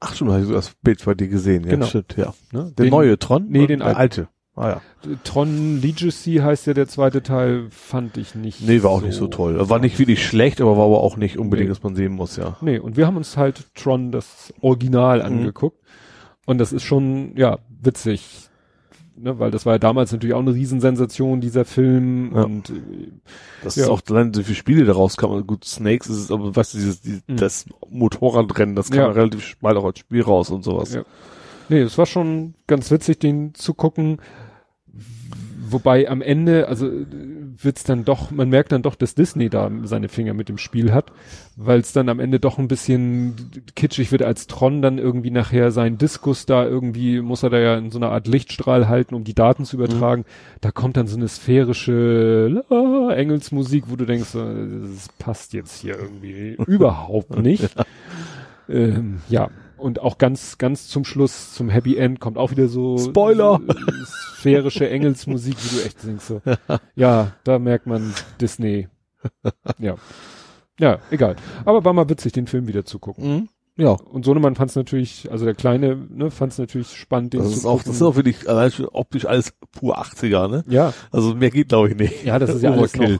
Ach 0.00 0.14
schon, 0.14 0.28
ich 0.38 0.46
so 0.46 0.52
das 0.52 0.74
Bild 0.82 1.02
bei 1.02 1.14
dir 1.14 1.28
gesehen. 1.28 1.64
Ja, 1.64 1.70
Genau. 1.70 1.86
stimmt, 1.86 2.14
ja. 2.18 2.34
Ne? 2.52 2.72
Der 2.76 2.84
Den- 2.84 2.90
neue 2.90 3.18
Tron? 3.18 3.46
Nee, 3.48 3.66
den 3.68 3.78
der 3.78 3.96
alte. 3.96 4.28
Ah 4.60 4.68
ja. 4.68 4.80
Tron 5.24 5.80
Legacy 5.80 6.36
heißt 6.36 6.66
ja 6.66 6.74
der 6.74 6.86
zweite 6.86 7.22
Teil, 7.22 7.68
fand 7.70 8.16
ich 8.18 8.34
nicht. 8.34 8.60
Nee, 8.60 8.82
war 8.82 8.90
auch 8.90 9.00
nicht 9.00 9.14
so 9.14 9.26
toll. 9.28 9.56
War 9.70 9.78
nicht 9.78 9.98
wirklich 9.98 10.26
schlecht, 10.26 10.60
aber 10.60 10.76
war 10.76 10.84
aber 10.84 11.00
auch 11.00 11.16
nicht 11.16 11.38
unbedingt, 11.38 11.68
Nee. 11.68 11.74
dass 11.74 11.82
man 11.82 11.94
sehen 11.96 12.12
muss, 12.12 12.36
ja. 12.36 12.56
Nee, 12.60 12.78
und 12.78 12.96
wir 12.98 13.06
haben 13.06 13.16
uns 13.16 13.36
halt 13.38 13.74
Tron 13.74 14.12
das 14.12 14.52
Original 14.60 15.18
Mhm. 15.20 15.24
angeguckt. 15.24 15.78
Und 16.46 16.58
das 16.58 16.72
ist 16.72 16.82
schon, 16.82 17.34
ja, 17.36 17.58
witzig. 17.82 18.48
Ne, 19.16 19.38
weil 19.38 19.50
das 19.50 19.66
war 19.66 19.74
ja 19.74 19.78
damals 19.78 20.12
natürlich 20.12 20.34
auch 20.34 20.40
eine 20.40 20.54
Riesensensation, 20.54 21.40
dieser 21.42 21.64
Film. 21.66 22.32
Ja. 22.34 22.42
Und 22.44 22.70
äh, 22.70 22.74
Das 23.62 23.76
Ja. 23.76 23.84
ist 23.84 23.88
auch 23.90 24.00
allein 24.08 24.32
so 24.32 24.42
viele 24.42 24.56
Spiele 24.56 24.84
daraus 24.86 25.16
kann 25.18 25.46
gut, 25.46 25.64
Snakes 25.64 26.08
ist 26.08 26.16
es, 26.18 26.30
aber 26.30 26.54
weißt 26.56 26.72
du, 26.74 26.78
dieses, 26.78 27.00
die, 27.02 27.20
Mhm. 27.26 27.36
das 27.36 27.66
Motorradrennen, 27.90 28.74
das 28.76 28.90
kam 28.90 28.98
Ja. 28.98 29.06
ja. 29.06 29.12
relativ 29.12 29.56
bald 29.60 29.76
auch 29.76 29.84
als 29.84 29.98
Spiel 29.98 30.22
raus 30.22 30.50
und 30.50 30.64
sowas. 30.64 30.94
Ja. 30.94 31.02
nee, 31.68 31.80
es 31.80 31.96
war 31.98 32.06
schon 32.06 32.54
ganz 32.66 32.90
witzig, 32.90 33.18
den 33.20 33.54
zu 33.54 33.74
gucken. 33.74 34.18
Wobei 35.72 36.08
am 36.08 36.22
Ende, 36.22 36.68
also 36.68 36.86
äh, 36.86 37.06
wird's 37.56 37.84
dann 37.84 38.04
doch, 38.04 38.30
man 38.30 38.48
merkt 38.48 38.72
dann 38.72 38.82
doch, 38.82 38.94
dass 38.94 39.14
Disney 39.14 39.48
da 39.48 39.70
seine 39.84 40.08
Finger 40.08 40.34
mit 40.34 40.48
dem 40.48 40.58
Spiel 40.58 40.92
hat, 40.92 41.12
weil 41.56 41.80
es 41.80 41.92
dann 41.92 42.08
am 42.08 42.20
Ende 42.20 42.40
doch 42.40 42.58
ein 42.58 42.68
bisschen 42.68 43.34
kitschig 43.76 44.12
wird, 44.12 44.22
als 44.22 44.46
Tron 44.46 44.82
dann 44.82 44.98
irgendwie 44.98 45.30
nachher 45.30 45.70
seinen 45.70 45.98
Diskus 45.98 46.46
da 46.46 46.64
irgendwie, 46.64 47.20
muss 47.20 47.42
er 47.42 47.50
da 47.50 47.58
ja 47.58 47.76
in 47.76 47.90
so 47.90 47.98
einer 47.98 48.10
Art 48.10 48.26
Lichtstrahl 48.26 48.88
halten, 48.88 49.14
um 49.14 49.24
die 49.24 49.34
Daten 49.34 49.64
zu 49.64 49.76
übertragen. 49.76 50.24
Da 50.60 50.70
kommt 50.70 50.96
dann 50.96 51.06
so 51.06 51.16
eine 51.16 51.28
sphärische 51.28 52.48
La 52.48 53.12
Engelsmusik, 53.14 53.84
wo 53.88 53.96
du 53.96 54.06
denkst, 54.06 54.34
äh, 54.34 54.88
das 54.94 55.08
passt 55.18 55.52
jetzt 55.52 55.80
hier 55.80 55.98
irgendwie 55.98 56.56
überhaupt 56.66 57.38
nicht. 57.38 57.74
Ähm, 58.70 59.20
ja, 59.28 59.50
und 59.80 60.00
auch 60.00 60.18
ganz, 60.18 60.58
ganz 60.58 60.88
zum 60.88 61.04
Schluss, 61.04 61.54
zum 61.54 61.68
Happy 61.68 61.96
End, 61.96 62.20
kommt 62.20 62.38
auch 62.38 62.50
wieder 62.50 62.68
so 62.68 62.98
Spoiler! 62.98 63.60
sphärische 64.38 64.88
Engelsmusik, 64.88 65.56
wie 65.62 65.76
du 65.76 65.82
echt 65.84 66.02
denkst 66.04 66.24
so. 66.24 66.42
Ja, 66.94 67.32
da 67.44 67.58
merkt 67.58 67.86
man 67.86 68.14
Disney. 68.40 68.88
Ja. 69.78 69.96
Ja, 70.78 70.98
egal. 71.10 71.36
Aber 71.64 71.84
war 71.84 71.92
mal 71.92 72.08
witzig, 72.08 72.32
den 72.32 72.46
Film 72.46 72.66
wieder 72.66 72.84
zu 72.84 72.98
gucken. 72.98 73.28
Mhm. 73.28 73.48
Ja. 73.80 73.92
Und 73.92 74.24
Sohnemann 74.24 74.54
fand 74.54 74.70
es 74.70 74.76
natürlich, 74.76 75.30
also 75.30 75.44
der 75.44 75.54
Kleine, 75.54 75.96
ne, 76.10 76.30
fand 76.30 76.52
es 76.52 76.58
natürlich 76.58 76.88
spannend, 76.88 77.32
den 77.32 77.40
Das 77.40 77.50
zu 77.50 77.56
ist 77.56 77.64
auch, 77.66 77.82
das 77.82 77.96
ist 77.96 78.02
auch 78.02 78.16
wirklich 78.16 78.48
allein 78.48 78.70
schon 78.70 78.86
optisch 78.86 79.24
alles 79.24 79.52
pur 79.72 79.98
80er, 79.98 80.48
ne? 80.48 80.64
ja, 80.68 80.92
Also 81.10 81.34
mehr 81.34 81.50
geht 81.50 81.68
glaube 81.68 81.88
ich 81.90 81.96
nicht. 81.96 82.24
ja, 82.24 82.38
das 82.38 82.50
ist 82.50 82.62
ja 82.62 82.72
alles 82.72 82.94
noch 82.96 83.18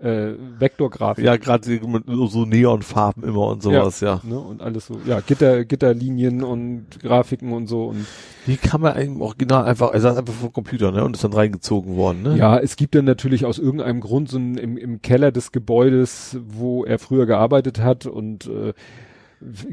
äh, 0.00 0.34
Vektorgrafik. 0.58 1.24
Ja, 1.24 1.36
gerade 1.36 1.70
mit 1.70 2.04
so 2.28 2.44
Neonfarben 2.44 3.22
immer 3.22 3.46
und 3.48 3.62
sowas, 3.62 4.00
ja. 4.00 4.20
Ne, 4.24 4.38
und 4.38 4.60
alles 4.60 4.86
so, 4.86 4.98
ja, 5.06 5.20
Gitter, 5.20 5.64
Gitterlinien 5.64 6.42
und 6.42 6.86
Grafiken 7.00 7.52
und 7.52 7.68
so 7.68 7.86
und 7.86 8.04
Wie 8.44 8.56
kann 8.56 8.80
man 8.80 8.96
im 8.96 9.20
Original 9.22 9.64
einfach, 9.64 9.92
er 9.92 10.00
saß 10.00 10.16
einfach 10.18 10.34
vom 10.34 10.52
Computer, 10.52 10.90
ne? 10.90 11.04
Und 11.04 11.14
ist 11.14 11.24
dann 11.24 11.32
reingezogen 11.32 11.96
worden, 11.96 12.22
ne? 12.22 12.36
Ja, 12.36 12.58
es 12.58 12.76
gibt 12.76 12.94
dann 12.94 13.04
natürlich 13.04 13.44
aus 13.46 13.58
irgendeinem 13.58 14.00
Grund 14.00 14.28
so 14.28 14.38
ein, 14.38 14.56
im, 14.58 14.76
im 14.76 15.00
Keller 15.02 15.30
des 15.30 15.52
Gebäudes, 15.52 16.36
wo 16.44 16.84
er 16.84 16.98
früher 16.98 17.26
gearbeitet 17.26 17.80
hat 17.80 18.06
und 18.06 18.46
äh, 18.46 18.72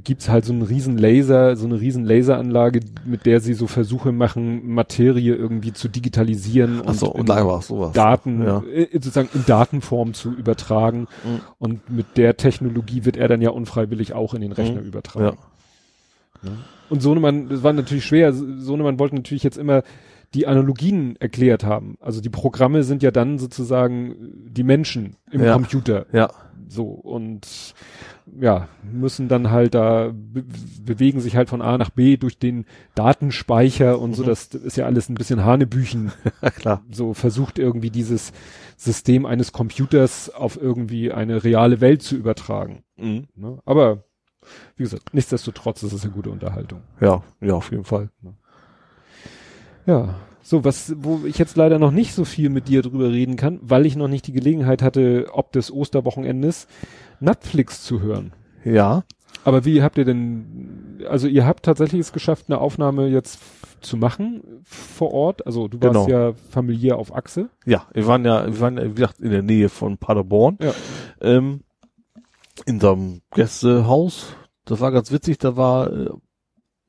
gibt's 0.03 0.29
halt 0.29 0.45
so 0.45 0.53
einen 0.53 0.61
riesen 0.61 0.97
Laser, 0.97 1.55
so 1.55 1.65
eine 1.65 1.79
riesen 1.79 2.03
Laseranlage, 2.05 2.81
mit 3.05 3.25
der 3.25 3.39
sie 3.39 3.53
so 3.53 3.67
Versuche 3.67 4.11
machen, 4.11 4.73
Materie 4.73 5.35
irgendwie 5.35 5.73
zu 5.73 5.87
digitalisieren 5.87 6.81
Ach 6.85 6.93
so, 6.93 7.11
und, 7.11 7.29
und 7.29 7.63
sowas. 7.63 7.91
Daten, 7.93 8.43
Ja. 8.43 8.63
äh, 8.71 8.87
sozusagen 8.93 9.29
in 9.33 9.45
Datenform 9.45 10.13
zu 10.13 10.31
übertragen. 10.33 11.07
Mhm. 11.23 11.41
Und 11.59 11.89
mit 11.89 12.17
der 12.17 12.37
Technologie 12.37 13.05
wird 13.05 13.17
er 13.17 13.27
dann 13.27 13.41
ja 13.41 13.51
unfreiwillig 13.51 14.13
auch 14.13 14.33
in 14.33 14.41
den 14.41 14.51
Rechner 14.51 14.81
Mhm. 14.81 14.87
übertragen. 14.87 15.37
Ja. 16.43 16.49
Und 16.89 17.01
Sohnemann, 17.01 17.49
das 17.49 17.63
war 17.63 17.73
natürlich 17.73 18.05
schwer. 18.05 18.33
Sohnemann 18.33 18.97
wollte 18.99 19.15
natürlich 19.15 19.43
jetzt 19.43 19.57
immer 19.57 19.83
die 20.33 20.47
Analogien 20.47 21.15
erklärt 21.19 21.63
haben. 21.63 21.97
Also 22.01 22.21
die 22.21 22.29
Programme 22.29 22.83
sind 22.83 23.03
ja 23.03 23.11
dann 23.11 23.39
sozusagen 23.39 24.15
die 24.47 24.63
Menschen 24.63 25.15
im 25.31 25.43
Ja. 25.43 25.53
Computer. 25.53 26.05
Ja. 26.11 26.29
So. 26.67 26.85
Und 26.85 27.73
ja, 28.39 28.67
müssen 28.83 29.27
dann 29.27 29.51
halt 29.51 29.73
da, 29.73 30.11
be 30.13 30.43
bewegen 30.83 31.19
sich 31.21 31.35
halt 31.35 31.49
von 31.49 31.61
A 31.61 31.77
nach 31.77 31.89
B 31.89 32.17
durch 32.17 32.39
den 32.39 32.65
Datenspeicher 32.95 33.99
und 33.99 34.13
so. 34.15 34.23
Mhm. 34.23 34.27
Das 34.27 34.45
ist 34.47 34.77
ja 34.77 34.85
alles 34.85 35.09
ein 35.09 35.15
bisschen 35.15 35.43
Hanebüchen. 35.45 36.11
Klar. 36.57 36.83
So 36.91 37.13
versucht 37.13 37.59
irgendwie 37.59 37.91
dieses 37.91 38.31
System 38.77 39.25
eines 39.25 39.51
Computers 39.51 40.33
auf 40.33 40.59
irgendwie 40.59 41.11
eine 41.11 41.43
reale 41.43 41.81
Welt 41.81 42.01
zu 42.01 42.15
übertragen. 42.15 42.83
Mhm. 42.97 43.27
Ne? 43.35 43.59
Aber 43.65 44.03
wie 44.77 44.83
gesagt, 44.83 45.13
nichtsdestotrotz 45.13 45.83
ist 45.83 45.93
es 45.93 46.03
eine 46.03 46.13
gute 46.13 46.31
Unterhaltung. 46.31 46.81
Ja, 47.01 47.23
ja, 47.41 47.53
auf 47.53 47.71
jeden 47.71 47.83
Fall. 47.83 48.09
Ja, 49.85 50.15
so 50.41 50.63
was, 50.63 50.93
wo 50.97 51.21
ich 51.25 51.37
jetzt 51.37 51.57
leider 51.57 51.77
noch 51.77 51.91
nicht 51.91 52.13
so 52.13 52.25
viel 52.25 52.49
mit 52.49 52.67
dir 52.67 52.81
drüber 52.81 53.11
reden 53.11 53.35
kann, 53.35 53.59
weil 53.61 53.85
ich 53.85 53.95
noch 53.95 54.07
nicht 54.07 54.25
die 54.27 54.33
Gelegenheit 54.33 54.81
hatte, 54.81 55.27
ob 55.31 55.51
des 55.51 55.71
Osterwochenendes 55.71 56.67
Netflix 57.19 57.83
zu 57.83 58.01
hören. 58.01 58.33
Ja. 58.63 59.03
Aber 59.45 59.63
wie 59.65 59.81
habt 59.81 59.97
ihr 59.97 60.05
denn, 60.05 60.99
also 61.09 61.27
ihr 61.27 61.45
habt 61.45 61.63
tatsächlich 61.63 62.01
es 62.01 62.11
geschafft, 62.13 62.45
eine 62.47 62.59
Aufnahme 62.59 63.07
jetzt 63.07 63.39
zu 63.81 63.95
machen 63.95 64.43
vor 64.63 65.13
Ort? 65.13 65.45
Also 65.45 65.67
du 65.67 65.81
warst 65.81 66.07
Genau. 66.07 66.09
ja 66.09 66.33
familiär 66.51 66.97
auf 66.97 67.15
Achse. 67.15 67.49
Ja, 67.65 67.87
wir 67.93 68.05
waren 68.07 68.25
ja, 68.25 68.45
wir 68.45 68.59
waren 68.59 68.77
ja, 68.77 68.83
wie 68.85 68.93
gesagt, 68.95 69.19
in 69.19 69.31
der 69.31 69.41
Nähe 69.43 69.69
von 69.69 69.97
Paderborn. 69.97 70.57
Ja. 70.61 70.73
Ähm, 71.21 71.61
in 72.65 72.79
so 72.79 72.91
einem 72.91 73.21
Gästehaus. 73.33 74.35
Das 74.65 74.81
war 74.81 74.91
ganz 74.91 75.11
witzig, 75.11 75.37
da 75.37 75.55
war 75.55 75.91
äh, 75.91 76.09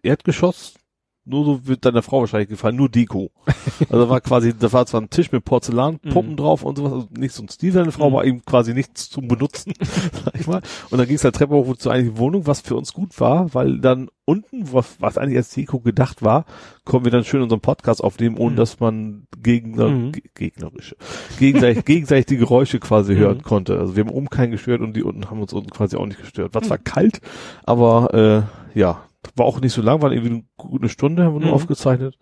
Erdgeschoss, 0.02 0.75
nur 1.24 1.44
so 1.44 1.66
wird 1.66 1.84
deiner 1.84 2.02
Frau 2.02 2.20
wahrscheinlich 2.20 2.49
gefallen, 2.49 2.76
nur 2.76 2.89
Deko. 2.89 3.31
Also 3.90 4.08
war 4.08 4.20
quasi, 4.20 4.52
da 4.57 4.73
war 4.73 4.86
zwar 4.86 5.00
ein 5.00 5.10
Tisch 5.10 5.32
mit 5.32 5.44
Porzellanpuppen 5.44 6.32
Mhm. 6.32 6.36
drauf 6.36 6.62
und 6.62 6.76
sowas, 6.76 6.92
also 6.92 7.08
nicht 7.16 7.32
so 7.34 7.42
ein 7.42 7.49
Stil 7.49 7.73
seine 7.73 7.92
Frau, 7.92 8.10
Mhm. 8.10 8.15
war 8.15 8.24
eben 8.24 8.44
quasi 8.44 8.74
nichts 8.74 9.08
zum 9.10 9.26
Benutzen, 9.28 9.73
sag 10.24 10.34
ich 10.39 10.47
mal. 10.47 10.60
Und 10.90 10.99
dann 10.99 11.07
ging 11.07 11.16
es 11.16 11.24
halt 11.24 11.34
Treppe 11.34 11.55
hoch 11.55 11.76
zur 11.76 11.92
eigentlichen 11.92 12.18
Wohnung, 12.18 12.47
was 12.47 12.60
für 12.60 12.76
uns 12.76 12.92
gut 12.92 13.18
war, 13.20 13.52
weil 13.55 13.78
dann 13.81 14.08
unten, 14.26 14.73
was, 14.73 14.97
was 15.00 15.18
eigentlich 15.18 15.39
als 15.39 15.50
Deko 15.50 15.81
gedacht 15.81 16.23
war, 16.23 16.44
konnten 16.84 17.05
wir 17.07 17.12
dann 17.12 17.24
schön 17.24 17.42
unseren 17.42 17.60
Podcast 17.60 18.02
aufnehmen, 18.05 18.36
ohne 18.36 18.52
Mhm. 18.52 18.57
dass 18.57 18.78
man 18.81 19.26
Gegner, 19.42 19.89
Mhm. 19.89 20.12
ge- 20.12 20.23
gegnerische, 20.34 20.97
gegenseitig, 21.39 21.84
gegenseitig 21.84 22.26
die 22.26 22.36
Geräusche 22.36 22.78
quasi 22.81 23.15
Mhm. 23.15 23.18
hören 23.18 23.42
konnte. 23.42 23.78
Also 23.78 23.97
wir 23.97 24.05
haben 24.05 24.10
oben 24.12 24.28
keinen 24.31 24.52
gestört 24.52 24.81
und 24.82 24.94
die 24.94 25.02
unten 25.02 25.31
haben 25.31 25.40
uns 25.40 25.52
unten 25.52 25.70
quasi 25.70 25.97
auch 25.97 26.07
nicht 26.07 26.20
gestört. 26.20 26.55
War 26.55 26.62
zwar 26.62 26.78
kalt, 26.78 27.20
aber 27.65 28.47
äh, 28.74 28.78
ja, 28.78 29.02
war 29.36 29.47
auch 29.47 29.60
nicht 29.60 29.73
so 29.73 29.82
lang, 29.82 30.02
war 30.02 30.12
irgendwie 30.12 30.31
eine 30.32 30.44
gute 30.57 30.89
Stunde, 30.89 31.24
haben 31.24 31.34
wir 31.34 31.40
nur 31.40 31.49
Mhm. 31.50 31.55
aufgezeichnet. 31.55 32.18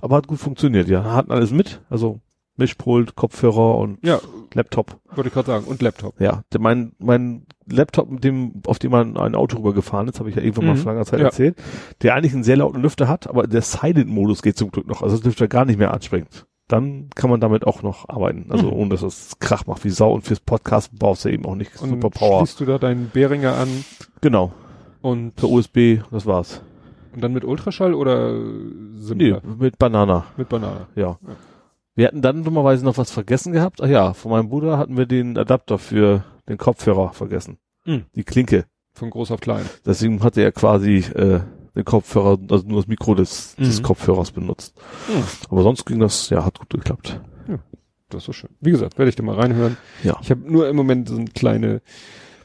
Aber 0.00 0.16
hat 0.16 0.26
gut 0.26 0.38
funktioniert, 0.38 0.88
ja. 0.88 1.04
Hatten 1.04 1.30
alles 1.32 1.50
mit, 1.52 1.82
also 1.90 2.20
Mischpult, 2.56 3.16
Kopfhörer 3.16 3.78
und 3.78 3.98
Ja, 4.04 4.18
Laptop. 4.54 4.98
wollte 5.14 5.28
ich 5.28 5.34
gerade 5.34 5.46
sagen. 5.46 5.64
Und 5.66 5.80
Laptop. 5.82 6.20
Ja, 6.20 6.42
der, 6.52 6.60
mein, 6.60 6.92
mein 6.98 7.46
Laptop, 7.66 8.10
mit 8.10 8.24
dem, 8.24 8.60
auf 8.66 8.78
dem 8.78 8.90
man 8.90 9.16
ein 9.16 9.34
Auto 9.34 9.56
rübergefahren 9.58 10.08
ist, 10.08 10.18
habe 10.20 10.28
ich 10.28 10.36
ja 10.36 10.42
irgendwann 10.42 10.66
mal 10.66 10.74
Mhm. 10.74 10.78
vor 10.78 10.92
langer 10.92 11.04
Zeit 11.06 11.20
Ja. 11.20 11.26
erzählt, 11.26 11.56
der 12.02 12.14
eigentlich 12.14 12.34
einen 12.34 12.42
sehr 12.44 12.56
lauten 12.56 12.82
Lüfter 12.82 13.08
hat, 13.08 13.28
aber 13.28 13.46
der 13.46 13.62
Silent-Modus 13.62 14.42
geht 14.42 14.58
zum 14.58 14.70
Glück 14.70 14.86
noch, 14.86 15.02
also 15.02 15.16
das 15.16 15.24
Lüfter 15.24 15.48
gar 15.48 15.64
nicht 15.64 15.78
mehr 15.78 15.92
anspringt. 15.94 16.46
Dann 16.68 17.08
kann 17.14 17.30
man 17.30 17.40
damit 17.40 17.66
auch 17.66 17.82
noch 17.82 18.08
arbeiten, 18.08 18.46
also 18.50 18.66
Mhm. 18.68 18.72
ohne 18.74 18.88
dass 18.90 19.02
es 19.02 19.38
Krach 19.40 19.66
macht 19.66 19.84
wie 19.84 19.90
Sau 19.90 20.12
und 20.12 20.22
fürs 20.22 20.40
Podcast 20.40 20.92
brauchst 20.96 21.24
du 21.24 21.28
eben 21.30 21.44
auch 21.46 21.54
nicht 21.56 21.80
Und 21.80 21.88
super 21.90 22.10
Power. 22.10 22.38
schließt 22.46 22.60
du 22.60 22.64
da 22.66 22.78
deinen 22.78 23.10
Behringer 23.12 23.54
an 23.56 23.68
Genau, 24.20 24.52
und, 25.02 25.34
per 25.36 25.48
USB, 25.48 26.00
das 26.10 26.26
war's. 26.26 26.60
und 27.14 27.22
dann 27.22 27.32
mit 27.32 27.44
Ultraschall 27.44 27.94
oder 27.94 28.32
Nee, 28.32 28.98
simpler? 29.00 29.40
mit 29.58 29.78
Banana, 29.78 30.26
Mit 30.36 30.48
Banane. 30.48 30.86
ja. 30.94 31.18
Wir 31.96 32.06
hatten 32.06 32.22
dann 32.22 32.44
dummerweise 32.44 32.84
noch 32.84 32.96
was 32.98 33.10
vergessen 33.10 33.52
gehabt. 33.52 33.82
Ach 33.82 33.88
ja, 33.88 34.14
von 34.14 34.30
meinem 34.30 34.48
Bruder 34.48 34.78
hatten 34.78 34.96
wir 34.96 35.06
den 35.06 35.36
Adapter 35.36 35.76
für 35.78 36.24
den 36.48 36.56
Kopfhörer 36.56 37.12
vergessen. 37.12 37.58
Mhm. 37.84 38.04
Die 38.14 38.24
Klinke. 38.24 38.64
Von 38.94 39.10
groß 39.10 39.30
auf 39.32 39.40
klein. 39.40 39.66
Deswegen 39.84 40.22
hatte 40.22 40.40
er 40.40 40.52
quasi 40.52 40.96
äh, 40.98 41.40
den 41.74 41.84
Kopfhörer, 41.84 42.38
also 42.50 42.66
nur 42.66 42.80
das 42.80 42.86
Mikro 42.88 43.14
des, 43.14 43.54
des 43.56 43.80
Mhm. 43.80 43.84
Kopfhörers 43.84 44.30
benutzt. 44.30 44.80
Mhm. 45.08 45.22
Aber 45.50 45.62
sonst 45.62 45.84
ging 45.84 45.98
das, 45.98 46.30
ja, 46.30 46.44
hat 46.44 46.58
gut 46.58 46.70
geklappt. 46.70 47.20
Das 48.08 48.22
ist 48.22 48.26
so 48.26 48.32
schön. 48.32 48.50
Wie 48.60 48.70
gesagt, 48.72 48.98
werde 48.98 49.08
ich 49.08 49.14
da 49.16 49.22
mal 49.22 49.36
reinhören. 49.36 49.76
Ja. 50.02 50.16
Ich 50.22 50.30
habe 50.32 50.40
nur 50.50 50.68
im 50.68 50.74
Moment 50.76 51.08
so 51.08 51.16
eine 51.16 51.26
kleine 51.26 51.80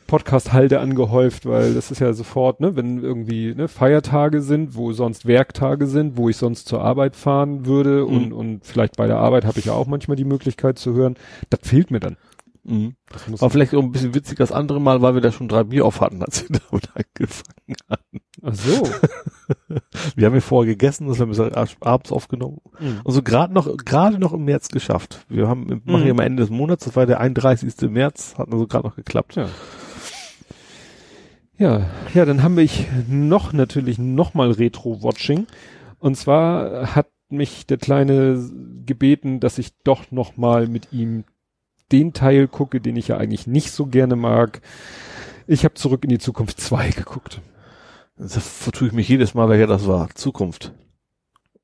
Podcast-Halde 0.08 0.80
angehäuft, 0.80 1.46
weil 1.46 1.74
das 1.74 1.92
ist 1.92 2.00
ja 2.00 2.14
sofort, 2.14 2.60
ne, 2.60 2.76
wenn 2.76 3.02
irgendwie 3.04 3.54
ne, 3.56 3.68
Feiertage 3.68 4.42
sind, 4.42 4.76
wo 4.76 4.92
sonst 4.94 5.26
Werktage 5.26 5.88
sind, 5.88 6.18
wo 6.18 6.30
ich 6.30 6.38
sonst 6.38 6.68
zur 6.68 6.82
Arbeit 6.82 7.16
fahren 7.16 7.66
würde 7.66 8.06
und, 8.06 8.28
Mhm. 8.28 8.34
und 8.34 8.66
vielleicht 8.66 8.98
bei 8.98 9.08
der 9.08 9.18
Arbeit 9.18 9.46
habe 9.46 9.60
ich 9.60 9.66
ja 9.66 9.74
auch 9.74 9.88
manchmal 9.88 10.18
die 10.18 10.26
Möglichkeit 10.26 10.78
zu 10.80 10.94
hören. 10.94 11.16
Das 11.50 11.60
fehlt 11.64 11.92
mir 11.92 12.00
dann. 12.00 12.18
Das 13.12 13.28
muss 13.28 13.42
War 13.44 13.52
vielleicht 13.52 13.76
auch 13.76 13.84
ein 13.84 13.92
bisschen 13.92 14.16
witzig 14.16 14.40
das 14.40 14.52
andere 14.52 14.82
Mal, 14.82 15.00
weil 15.04 15.14
wir 15.14 15.22
da 15.22 15.32
schon 15.32 15.48
drei 15.48 15.64
Bier 15.66 15.86
auf 15.86 16.02
hatten, 16.02 16.24
als 16.24 16.50
wir 16.50 16.60
damit 16.72 16.90
angefangen 16.96 17.76
haben. 17.88 18.22
Ach 18.42 18.56
so. 18.56 18.84
Wir 20.16 20.26
haben 20.28 20.34
ja 20.36 20.42
vorher 20.42 20.74
gegessen, 20.74 21.08
das 21.08 21.20
haben 21.20 21.36
wir 21.36 21.56
ab- 21.58 21.70
abends 21.82 22.12
aufgenommen. 22.12 22.62
Mhm. 22.80 23.02
Also 23.06 23.22
gerade 23.22 23.54
noch, 23.54 23.78
gerade 23.78 24.18
noch 24.20 24.34
im 24.34 24.46
März 24.46 24.70
geschafft. 24.70 25.26
Wir 25.30 25.48
haben, 25.48 25.82
machen 25.86 26.02
Mhm. 26.02 26.06
ja 26.08 26.12
am 26.12 26.20
Ende 26.20 26.42
des 26.42 26.50
Monats, 26.50 26.86
das 26.86 26.96
war 26.96 27.06
der 27.06 27.20
31. 27.20 27.90
März, 27.90 28.36
hat 28.38 28.52
also 28.52 28.66
gerade 28.68 28.88
noch 28.88 28.96
geklappt. 28.96 29.36
Ja. 29.36 29.48
Ja, 31.58 31.90
ja, 32.14 32.26
dann 32.26 32.44
haben 32.44 32.58
wir 32.58 32.64
ich 32.64 32.86
noch 33.08 33.54
natürlich 33.54 33.98
noch 33.98 34.34
mal 34.34 34.52
Retro-Watching. 34.52 35.48
Und 36.00 36.16
zwar 36.18 36.96
hat 36.96 37.08
mich 37.30 37.66
der 37.66 37.78
Kleine 37.78 38.50
gebeten, 38.86 39.40
dass 39.40 39.58
ich 39.58 39.72
doch 39.84 40.12
noch 40.12 40.38
mal 40.38 40.68
mit 40.68 40.92
ihm 40.92 41.24
den 41.92 42.14
Teil 42.14 42.48
gucke, 42.48 42.82
den 42.82 42.96
ich 42.96 43.08
ja 43.08 43.18
eigentlich 43.18 43.48
nicht 43.48 43.72
so 43.72 43.86
gerne 43.86 44.16
mag. 44.16 44.62
Ich 45.48 45.64
habe 45.64 45.76
zurück 45.76 46.04
in 46.04 46.10
die 46.10 46.20
Zukunft 46.20 46.60
2 46.60 46.90
geguckt. 46.90 47.42
Da 48.18 48.28
vertue 48.28 48.88
ich 48.88 48.94
mich 48.94 49.10
jedes 49.10 49.34
Mal, 49.34 49.50
welcher 49.50 49.68
das 49.68 49.88
war. 49.88 50.10
Zukunft. 50.16 50.74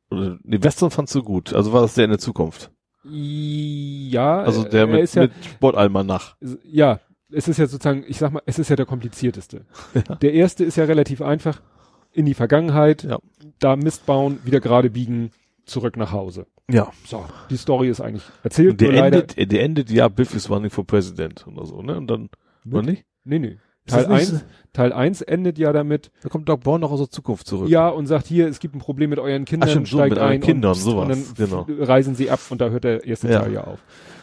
Oder, 0.09 0.37
nee, 0.43 0.61
Western 0.61 0.91
fandst 0.91 1.15
du 1.15 1.23
gut. 1.23 1.53
Also 1.53 1.73
war 1.73 1.81
das 1.81 1.95
der 1.95 2.05
in 2.05 2.11
der 2.11 2.19
Zukunft. 2.19 2.71
Ja, 3.03 4.41
Also 4.41 4.63
der 4.63 4.81
er 4.81 4.87
mit, 4.87 5.13
ja, 5.13 5.23
mit 5.23 5.31
Sportalmanach. 5.43 6.35
ja, 6.63 6.99
es 7.33 7.47
ist 7.47 7.57
ja 7.57 7.67
sozusagen, 7.67 8.03
ich 8.07 8.17
sag 8.17 8.31
mal, 8.31 8.41
es 8.45 8.59
ist 8.59 8.69
ja 8.69 8.75
der 8.75 8.85
komplizierteste. 8.85 9.65
Ja. 9.93 10.15
Der 10.15 10.33
erste 10.33 10.63
ist 10.63 10.77
ja 10.77 10.85
relativ 10.85 11.21
einfach. 11.21 11.61
In 12.13 12.25
die 12.25 12.33
Vergangenheit, 12.33 13.03
Ja. 13.03 13.19
da 13.59 13.75
Mist 13.77 14.05
bauen, 14.05 14.39
wieder 14.43 14.59
gerade 14.59 14.89
biegen, 14.89 15.31
zurück 15.65 15.95
nach 15.95 16.11
Hause. 16.11 16.45
Ja. 16.69 16.91
So, 17.05 17.25
die 17.49 17.57
Story 17.57 17.89
ist 17.89 18.01
eigentlich 18.01 18.23
erzählt. 18.43 18.71
Und 18.71 18.81
der 18.81 18.91
leider, 18.91 19.21
endet, 19.21 19.51
der 19.51 19.63
endet, 19.63 19.89
ja, 19.91 20.07
Biff 20.09 20.33
is 20.35 20.49
running 20.49 20.69
for 20.69 20.85
president 20.85 21.45
oder 21.47 21.65
so, 21.65 21.81
ne? 21.81 21.95
Und 21.97 22.07
dann, 22.07 22.29
oder 22.69 22.81
nicht? 22.83 23.05
nee, 23.23 23.39
nee. 23.39 23.57
Teil 23.87 24.07
nicht 24.09 24.31
1, 24.31 24.45
Teil 24.73 24.93
1 24.93 25.21
endet 25.21 25.57
ja 25.57 25.73
damit, 25.73 26.11
Da 26.21 26.29
kommt 26.29 26.47
Doc 26.47 26.61
Brown 26.61 26.81
noch 26.81 26.91
aus 26.91 26.99
der 26.99 27.09
Zukunft 27.09 27.47
zurück. 27.47 27.67
ja, 27.69 27.89
und 27.89 28.05
sagt 28.07 28.27
hier, 28.27 28.47
es 28.47 28.59
gibt 28.59 28.75
ein 28.75 28.79
Problem 28.79 29.09
mit 29.09 29.17
euren 29.19 29.43
Kindern, 29.45 29.69
stimmt, 29.69 29.87
so, 29.87 29.97
steigt 29.97 30.11
mit 30.11 30.19
euren 30.19 30.31
ein 30.33 30.41
Kindern, 30.41 30.73
und, 30.73 30.77
sowas, 30.77 31.03
und 31.03 31.09
dann 31.09 31.33
genau. 31.35 31.65
reisen 31.83 32.13
sie 32.15 32.29
ab 32.29 32.39
und 32.49 32.61
da 32.61 32.69
hört 32.69 32.83
der 32.83 33.03
erste 33.05 33.29
Ja. 33.29 33.39
Teil 33.41 33.53
ja 33.53 33.63
auf. 33.63 33.79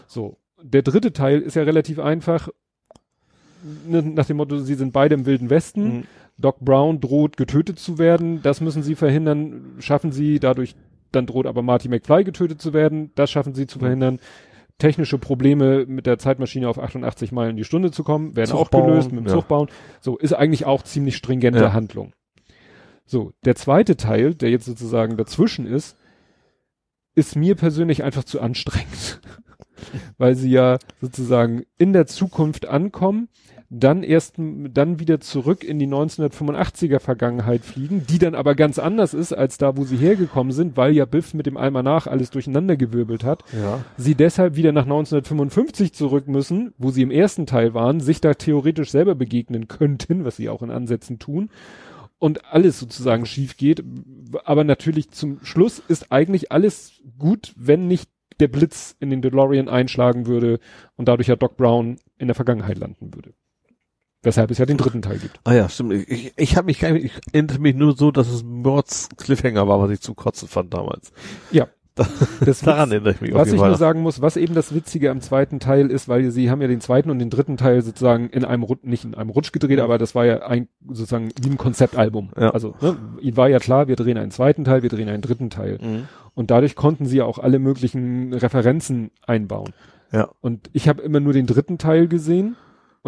So. 0.07 0.37
Der 0.63 0.83
dritte 0.83 1.13
Teil 1.13 1.41
ist 1.41 1.55
ja 1.55 1.65
relativ 1.65 1.99
einfach, 1.99 2.49
ne, 3.87 4.03
nach 4.03 4.27
dem 4.27 4.37
Motto, 4.39 4.59
sie 4.59 4.75
sind 4.75 4.93
beide 4.93 5.15
im 5.15 5.27
Wilden 5.27 5.51
Westen. 5.51 5.83
Mhm. 5.99 6.05
Doc 6.39 6.61
Brown 6.61 7.01
droht 7.01 7.37
getötet 7.37 7.79
zu 7.79 7.99
werden, 7.99 8.43
das 8.43 8.61
müssen 8.61 8.83
sie 8.83 8.95
verhindern, 8.95 9.75
schaffen 9.81 10.13
sie, 10.13 10.39
dadurch 10.39 10.77
dann 11.11 11.27
droht 11.27 11.47
aber 11.47 11.63
Marty 11.63 11.89
McFly 11.89 12.23
getötet 12.23 12.61
zu 12.63 12.73
werden, 12.73 13.11
das 13.15 13.31
schaffen 13.31 13.55
sie 13.55 13.63
Mhm. 13.63 13.69
zu 13.69 13.79
verhindern. 13.79 14.21
Technische 14.79 15.19
Probleme 15.19 15.87
mit 15.87 16.07
der 16.07 16.19
Zeitmaschine 16.19 16.69
auf 16.69 16.79
88 16.79 17.33
Meilen 17.33 17.57
die 17.57 17.65
Stunde 17.65 17.91
zu 17.91 18.05
kommen, 18.05 18.37
werden 18.37 18.51
Zug 18.51 18.61
auch 18.61 18.69
bauen, 18.69 18.87
gelöst 18.87 19.11
mit 19.11 19.21
dem 19.25 19.27
ja. 19.27 19.33
Zug 19.33 19.49
bauen. 19.49 19.69
So, 20.01 20.17
ist 20.17 20.33
eigentlich 20.35 20.67
auch 20.67 20.83
ziemlich 20.83 21.17
stringente 21.17 21.59
Ja. 21.59 21.73
Handlung. 21.73 22.13
So, 23.05 23.33
der 23.45 23.57
zweite 23.57 23.97
Teil, 23.97 24.35
der 24.35 24.51
jetzt 24.51 24.67
sozusagen 24.67 25.17
dazwischen 25.17 25.67
ist, 25.67 25.97
ist 27.17 27.35
mir 27.35 27.57
persönlich 27.57 28.05
einfach 28.05 28.23
zu 28.23 28.41
anstrengend. 28.41 29.21
Weil 30.19 30.37
sie 30.37 30.51
ja 30.51 30.79
sozusagen 31.01 31.65
in 31.79 31.93
der 31.93 32.07
Zukunft 32.07 32.67
ankommen, 32.67 33.29
dann 33.71 34.03
erst, 34.03 34.37
dann 34.39 34.99
wieder 34.99 35.21
zurück 35.21 35.63
in 35.63 35.79
die 35.79 35.87
1985er 35.87 37.01
Vergangenheit 37.01 37.63
fliegen, 37.63 38.07
die 38.09 38.19
dann 38.19 38.35
aber 38.35 38.55
ganz 38.55 38.79
anders 38.79 39.13
ist 39.13 39.35
als 39.35 39.59
da, 39.59 39.77
wo 39.77 39.85
sie 39.85 39.99
hergekommen 39.99 40.53
sind, 40.53 40.77
weil 40.79 40.93
ja 40.93 41.05
Biff 41.05 41.35
mit 41.35 41.45
dem 41.45 41.59
Almanach 41.59 42.07
alles 42.07 42.31
durcheinandergewirbelt 42.31 43.25
hat. 43.25 43.45
Ja. 43.53 43.85
Sie 43.99 44.15
deshalb 44.15 44.57
wieder 44.57 44.73
nach 44.73 44.85
1955 44.85 45.93
zurück 45.93 46.29
müssen, 46.29 46.73
wo 46.79 46.91
sie 46.91 47.03
im 47.03 47.11
ersten 47.11 47.45
Teil 47.45 47.75
waren, 47.75 48.01
sich 48.01 48.23
da 48.23 48.35
theoretisch 48.35 48.91
selber 48.91 49.15
begegnen 49.15 49.69
könnten, 49.69 50.25
was 50.25 50.37
sie 50.37 50.49
auch 50.49 50.63
in 50.63 50.71
Ansätzen 50.71 51.19
tun. 51.19 51.51
Und 52.19 52.47
alles 52.47 52.81
sozusagen 52.81 53.27
schief 53.27 53.57
geht. 53.57 53.85
Aber 54.45 54.65
natürlich 54.65 55.11
zum 55.11 55.39
Schluss 55.45 55.81
ist 55.87 56.11
eigentlich 56.11 56.51
alles 56.51 57.01
gut, 57.19 57.53
wenn 57.57 57.87
nicht 57.87 58.09
der 58.41 58.49
Blitz 58.49 58.97
in 58.99 59.11
den 59.11 59.23
DeLorean 59.23 59.69
einschlagen 59.69 60.27
würde 60.27 60.59
und 60.97 61.09
dadurch 61.09 61.29
ja 61.29 61.37
Doc 61.37 61.57
Brown 61.57 61.97
in 62.19 62.29
der 62.29 62.35
Vergangenheit 62.35 62.79
landen 62.79 63.15
würde. 63.15 63.35
Weshalb 64.23 64.51
es 64.51 64.59
ja 64.59 64.67
den 64.67 64.79
dritten 64.79 65.01
Teil 65.01 65.19
gibt. 65.19 65.39
Ah 65.45 65.55
ja, 65.55 65.69
stimmt. 65.69 65.93
Ich, 65.93 66.09
ich, 66.09 66.33
ich 66.37 66.57
habe 66.57 66.67
mich 66.67 66.81
gar 66.81 66.91
nicht, 66.91 67.05
ich 67.05 67.13
erinnere 67.33 67.61
mich 67.61 67.77
nur 67.77 67.97
so, 67.97 68.11
dass 68.11 68.29
es 68.29 68.43
Mords 68.43 69.09
Cliffhanger 69.17 69.69
war, 69.69 69.81
was 69.81 69.91
ich 69.91 70.01
zum 70.01 70.17
Kotzen 70.17 70.49
fand 70.49 70.75
damals. 70.75 71.13
Ja. 71.53 71.69
Das 72.45 72.61
Daran 72.63 72.93
erinnere 72.93 73.13
ich 73.13 73.21
mich 73.21 73.35
Was 73.35 73.53
ich 73.53 73.61
nur 73.61 73.77
sagen 73.77 74.03
muss, 74.03 74.21
was 74.21 74.37
eben 74.37 74.55
das 74.55 74.75
Witzige 74.75 75.11
am 75.11 75.21
zweiten 75.21 75.59
Teil 75.59 75.91
ist, 75.91 76.09
weil 76.09 76.31
sie 76.31 76.51
haben 76.51 76.63
ja 76.63 76.69
den 76.69 76.81
zweiten 76.81 77.11
und 77.11 77.19
den 77.19 77.31
dritten 77.31 77.57
Teil 77.57 77.83
sozusagen 77.83 78.29
in 78.31 78.45
einem 78.45 78.63
Rutsch, 78.63 78.85
nicht 78.85 79.05
in 79.05 79.15
einem 79.15 79.31
Rutsch 79.31 79.53
gedreht, 79.53 79.81
aber 79.81 79.99
das 79.99 80.15
war 80.15 80.25
ja 80.25 80.47
ein 80.47 80.69
sozusagen 80.87 81.31
wie 81.41 81.51
ein 81.51 81.59
Konzeptalbum. 81.59 82.31
Ja. 82.39 82.51
Also 82.51 82.75
ne, 82.81 82.97
ihnen 83.21 83.37
war 83.37 83.49
ja 83.49 83.59
klar, 83.59 83.89
wir 83.89 83.97
drehen 83.97 84.17
einen 84.17 84.31
zweiten 84.31 84.65
Teil, 84.65 84.83
wir 84.83 84.91
drehen 84.91 85.09
einen 85.09 85.23
dritten 85.23 85.51
Teil. 85.51 85.79
Mhm. 85.81 86.09
Und 86.35 86.51
dadurch 86.51 86.77
konnten 86.77 87.07
sie 87.07 87.19
ja 87.19 87.25
auch 87.25 87.39
alle 87.39 87.59
möglichen 87.59 88.33
Referenzen 88.33 89.11
einbauen. 89.27 89.73
Ja. 90.13 90.29
Und 90.41 90.71
ich 90.73 90.89
habe 90.89 91.03
immer 91.03 91.21
nur 91.21 91.33
den 91.33 91.47
dritten 91.47 91.79
Teil 91.79 92.09
gesehen 92.09 92.57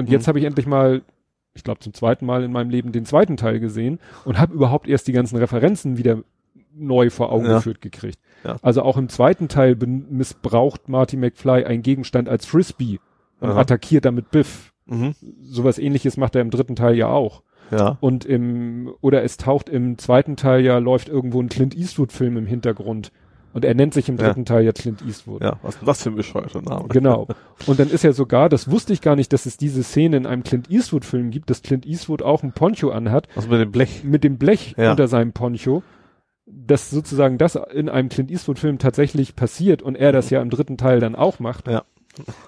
und 0.00 0.10
jetzt 0.10 0.26
Mhm. 0.26 0.28
habe 0.28 0.38
ich 0.40 0.44
endlich 0.44 0.66
mal, 0.66 1.02
ich 1.54 1.62
glaube 1.64 1.80
zum 1.80 1.94
zweiten 1.94 2.26
Mal 2.26 2.42
in 2.42 2.52
meinem 2.52 2.70
Leben 2.70 2.90
den 2.92 3.04
zweiten 3.04 3.36
Teil 3.36 3.60
gesehen 3.60 3.98
und 4.24 4.38
habe 4.38 4.52
überhaupt 4.54 4.88
erst 4.88 5.06
die 5.08 5.12
ganzen 5.12 5.36
Referenzen 5.36 5.96
wieder 5.98 6.22
neu 6.74 7.10
vor 7.10 7.30
Augen 7.32 7.46
Ja. 7.46 7.56
geführt 7.56 7.80
gekriegt. 7.80 8.18
Ja. 8.44 8.56
Also 8.62 8.82
auch 8.82 8.96
im 8.96 9.08
zweiten 9.08 9.48
Teil 9.48 9.76
missbraucht 9.76 10.88
Marty 10.88 11.16
McFly 11.16 11.64
einen 11.64 11.82
Gegenstand 11.82 12.28
als 12.28 12.46
Frisbee 12.46 12.98
und 13.40 13.50
Aha. 13.50 13.60
attackiert 13.60 14.04
damit 14.04 14.30
Biff. 14.30 14.72
Mhm. 14.86 15.14
Sowas 15.42 15.78
ähnliches 15.78 16.16
macht 16.16 16.34
er 16.34 16.40
im 16.42 16.50
dritten 16.50 16.76
Teil 16.76 16.96
ja 16.96 17.08
auch. 17.08 17.42
Ja. 17.70 17.98
Und 18.00 18.24
im, 18.24 18.92
oder 19.00 19.22
es 19.22 19.36
taucht 19.36 19.68
im 19.68 19.96
zweiten 19.98 20.34
Teil 20.36 20.64
ja, 20.64 20.78
läuft 20.78 21.08
irgendwo 21.08 21.40
ein 21.40 21.48
Clint 21.48 21.76
Eastwood-Film 21.76 22.36
im 22.36 22.46
Hintergrund. 22.46 23.12
Und 23.52 23.64
er 23.64 23.74
nennt 23.74 23.94
sich 23.94 24.08
im 24.08 24.16
Ja. 24.16 24.26
dritten 24.26 24.44
Teil 24.44 24.64
ja 24.64 24.72
Clint 24.72 25.02
Eastwood. 25.06 25.42
Ja, 25.42 25.58
was 25.62 25.74
ist 25.76 25.86
das 25.86 26.02
für 26.02 26.10
ein 26.10 26.14
bescheuerter 26.16 26.62
Name? 26.62 26.88
Genau. 26.88 27.26
Und 27.66 27.80
dann 27.80 27.90
ist 27.90 28.04
ja 28.04 28.12
sogar, 28.12 28.48
das 28.48 28.70
wusste 28.70 28.92
ich 28.92 29.00
gar 29.00 29.16
nicht, 29.16 29.32
dass 29.32 29.44
es 29.46 29.56
diese 29.56 29.82
Szene 29.82 30.16
in 30.18 30.26
einem 30.26 30.44
Clint 30.44 30.70
Eastwood-Film 30.70 31.30
gibt, 31.30 31.50
dass 31.50 31.62
Clint 31.62 31.84
Eastwood 31.86 32.22
auch 32.22 32.42
ein 32.44 32.52
Poncho 32.52 32.90
anhat, 32.90 33.26
Was 33.34 33.48
mit 33.48 33.60
dem 33.60 33.72
Blech? 33.72 34.04
mit 34.04 34.22
dem 34.24 34.38
Blech 34.38 34.74
Ja. 34.76 34.92
unter 34.92 35.08
seinem 35.08 35.32
Poncho. 35.32 35.82
dass 36.52 36.90
sozusagen 36.90 37.38
das 37.38 37.54
in 37.54 37.88
einem 37.88 38.08
Clint 38.08 38.28
Eastwood-Film 38.28 38.78
tatsächlich 38.78 39.36
passiert 39.36 39.82
und 39.82 39.94
er 39.94 40.10
das 40.10 40.30
ja 40.30 40.42
im 40.42 40.50
dritten 40.50 40.76
Teil 40.76 40.98
dann 40.98 41.14
auch 41.14 41.38
macht. 41.38 41.68
Ja. 41.68 41.84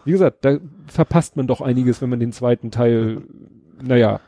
Wie 0.04 0.10
gesagt, 0.10 0.44
da 0.44 0.58
verpasst 0.88 1.36
man 1.36 1.46
doch 1.46 1.60
einiges, 1.60 2.02
wenn 2.02 2.10
man 2.10 2.18
den 2.18 2.32
zweiten 2.32 2.72
Teil, 2.72 3.22
naja, 3.80 4.18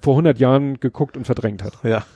vor 0.00 0.14
100 0.14 0.38
Jahren 0.38 0.80
geguckt 0.80 1.18
und 1.18 1.26
verdrängt 1.26 1.62
hat. 1.62 1.74
Ja. 1.82 2.06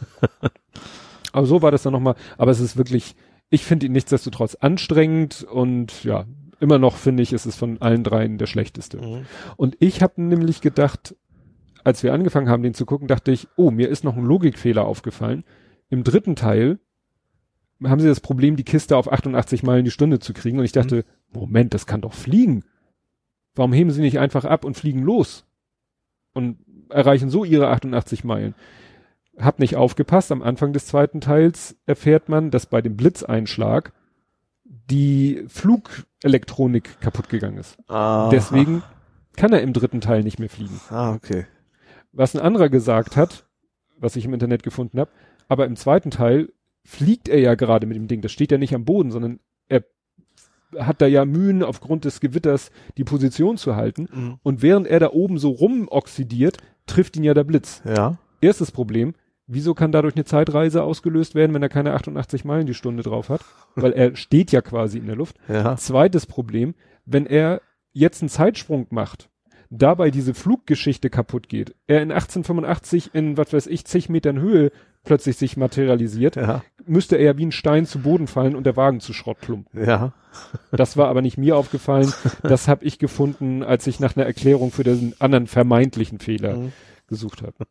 Aber 1.32 1.46
so 1.46 1.60
war 1.62 1.70
das 1.70 1.82
dann 1.82 1.92
nochmal. 1.92 2.14
Aber 2.38 2.50
es 2.50 2.60
ist 2.60 2.76
wirklich, 2.78 3.16
ich 3.52 3.66
finde 3.66 3.86
ihn 3.86 3.92
nichtsdestotrotz 3.92 4.54
anstrengend 4.54 5.44
und 5.44 6.04
ja, 6.04 6.24
immer 6.58 6.78
noch 6.78 6.96
finde 6.96 7.22
ich, 7.22 7.34
ist 7.34 7.44
es 7.44 7.54
von 7.54 7.82
allen 7.82 8.02
dreien 8.02 8.38
der 8.38 8.46
schlechteste. 8.46 8.96
Mhm. 8.96 9.26
Und 9.56 9.76
ich 9.78 10.02
habe 10.02 10.22
nämlich 10.22 10.62
gedacht, 10.62 11.14
als 11.84 12.02
wir 12.02 12.14
angefangen 12.14 12.48
haben, 12.48 12.62
den 12.62 12.72
zu 12.72 12.86
gucken, 12.86 13.08
dachte 13.08 13.30
ich, 13.30 13.48
oh, 13.56 13.70
mir 13.70 13.90
ist 13.90 14.04
noch 14.04 14.16
ein 14.16 14.24
Logikfehler 14.24 14.86
aufgefallen. 14.86 15.44
Im 15.90 16.02
dritten 16.02 16.34
Teil 16.34 16.78
haben 17.84 18.00
sie 18.00 18.08
das 18.08 18.20
Problem, 18.20 18.56
die 18.56 18.64
Kiste 18.64 18.96
auf 18.96 19.12
88 19.12 19.62
Meilen 19.62 19.84
die 19.84 19.90
Stunde 19.90 20.18
zu 20.18 20.32
kriegen. 20.32 20.58
Und 20.58 20.64
ich 20.64 20.72
dachte, 20.72 21.04
Moment, 21.30 21.74
das 21.74 21.86
kann 21.86 22.00
doch 22.00 22.14
fliegen. 22.14 22.64
Warum 23.54 23.74
heben 23.74 23.90
sie 23.90 24.00
nicht 24.00 24.18
einfach 24.18 24.46
ab 24.46 24.64
und 24.64 24.78
fliegen 24.78 25.02
los? 25.02 25.44
Und 26.32 26.56
erreichen 26.88 27.28
so 27.28 27.44
ihre 27.44 27.68
88 27.68 28.24
Meilen. 28.24 28.54
Hab 29.38 29.58
nicht 29.58 29.76
aufgepasst. 29.76 30.30
Am 30.30 30.42
Anfang 30.42 30.72
des 30.72 30.86
zweiten 30.86 31.20
Teils 31.20 31.76
erfährt 31.86 32.28
man, 32.28 32.50
dass 32.50 32.66
bei 32.66 32.82
dem 32.82 32.96
Blitzeinschlag 32.96 33.92
die 34.90 35.44
Flugelektronik 35.48 37.00
kaputt 37.00 37.28
gegangen 37.28 37.58
ist. 37.58 37.78
Aha. 37.88 38.28
Deswegen 38.30 38.82
kann 39.36 39.52
er 39.52 39.62
im 39.62 39.72
dritten 39.72 40.00
Teil 40.00 40.22
nicht 40.22 40.38
mehr 40.38 40.50
fliegen. 40.50 40.80
Ah, 40.90 41.14
okay. 41.14 41.46
Was 42.12 42.34
ein 42.34 42.42
anderer 42.42 42.68
gesagt 42.68 43.16
hat, 43.16 43.46
was 43.96 44.16
ich 44.16 44.24
im 44.24 44.34
Internet 44.34 44.62
gefunden 44.62 45.00
habe, 45.00 45.10
aber 45.48 45.66
im 45.66 45.76
zweiten 45.76 46.10
Teil 46.10 46.52
fliegt 46.84 47.28
er 47.28 47.40
ja 47.40 47.54
gerade 47.54 47.86
mit 47.86 47.96
dem 47.96 48.08
Ding. 48.08 48.20
Das 48.20 48.32
steht 48.32 48.52
ja 48.52 48.58
nicht 48.58 48.74
am 48.74 48.84
Boden, 48.84 49.10
sondern 49.10 49.40
er 49.68 49.84
hat 50.78 51.00
da 51.00 51.06
ja 51.06 51.24
Mühen 51.24 51.62
aufgrund 51.62 52.04
des 52.04 52.20
Gewitters 52.20 52.70
die 52.96 53.04
Position 53.04 53.56
zu 53.56 53.76
halten. 53.76 54.08
Mhm. 54.12 54.38
Und 54.42 54.62
während 54.62 54.86
er 54.86 55.00
da 55.00 55.10
oben 55.10 55.38
so 55.38 55.50
rumoxidiert, 55.50 56.58
trifft 56.86 57.16
ihn 57.16 57.24
ja 57.24 57.34
der 57.34 57.44
Blitz. 57.44 57.82
Ja. 57.86 58.18
Erstes 58.40 58.72
Problem, 58.72 59.14
wieso 59.46 59.74
kann 59.74 59.92
dadurch 59.92 60.14
eine 60.14 60.24
Zeitreise 60.24 60.82
ausgelöst 60.82 61.34
werden, 61.34 61.52
wenn 61.54 61.62
er 61.62 61.68
keine 61.68 61.92
88 61.94 62.44
Meilen 62.44 62.66
die 62.66 62.74
Stunde 62.74 63.02
drauf 63.02 63.28
hat? 63.28 63.40
Weil 63.74 63.92
er 63.92 64.16
steht 64.16 64.52
ja 64.52 64.60
quasi 64.60 64.98
in 64.98 65.06
der 65.06 65.16
Luft. 65.16 65.36
Ja. 65.48 65.76
Zweites 65.76 66.26
Problem, 66.26 66.74
wenn 67.04 67.26
er 67.26 67.60
jetzt 67.92 68.22
einen 68.22 68.28
Zeitsprung 68.28 68.86
macht, 68.90 69.28
dabei 69.70 70.10
diese 70.10 70.34
Fluggeschichte 70.34 71.08
kaputt 71.10 71.48
geht, 71.48 71.74
er 71.86 72.02
in 72.02 72.10
1885 72.12 73.10
in, 73.14 73.36
was 73.36 73.52
weiß 73.52 73.66
ich, 73.68 73.84
zig 73.86 74.08
Metern 74.08 74.38
Höhe 74.38 74.70
plötzlich 75.04 75.36
sich 75.36 75.56
materialisiert, 75.56 76.36
Ja. 76.36 76.62
müsste 76.86 77.16
er 77.16 77.24
ja 77.24 77.38
wie 77.38 77.46
ein 77.46 77.52
Stein 77.52 77.86
zu 77.86 77.98
Boden 78.00 78.26
fallen 78.28 78.54
und 78.54 78.64
der 78.64 78.76
Wagen 78.76 79.00
zu 79.00 79.12
Schrott 79.12 79.40
klumpen. 79.40 79.84
Ja. 79.84 80.12
Das 80.70 80.96
war 80.96 81.08
aber 81.08 81.22
nicht 81.22 81.38
mir 81.38 81.56
aufgefallen. 81.56 82.12
Das 82.42 82.68
habe 82.68 82.84
ich 82.84 82.98
gefunden, 82.98 83.62
als 83.62 83.86
ich 83.86 83.98
nach 83.98 84.16
einer 84.16 84.24
Erklärung 84.26 84.70
für 84.70 84.84
den 84.84 85.14
anderen 85.18 85.46
vermeintlichen 85.48 86.18
Fehler 86.20 86.56
Mhm. 86.56 86.72
gesucht 87.08 87.42
habe. 87.42 87.66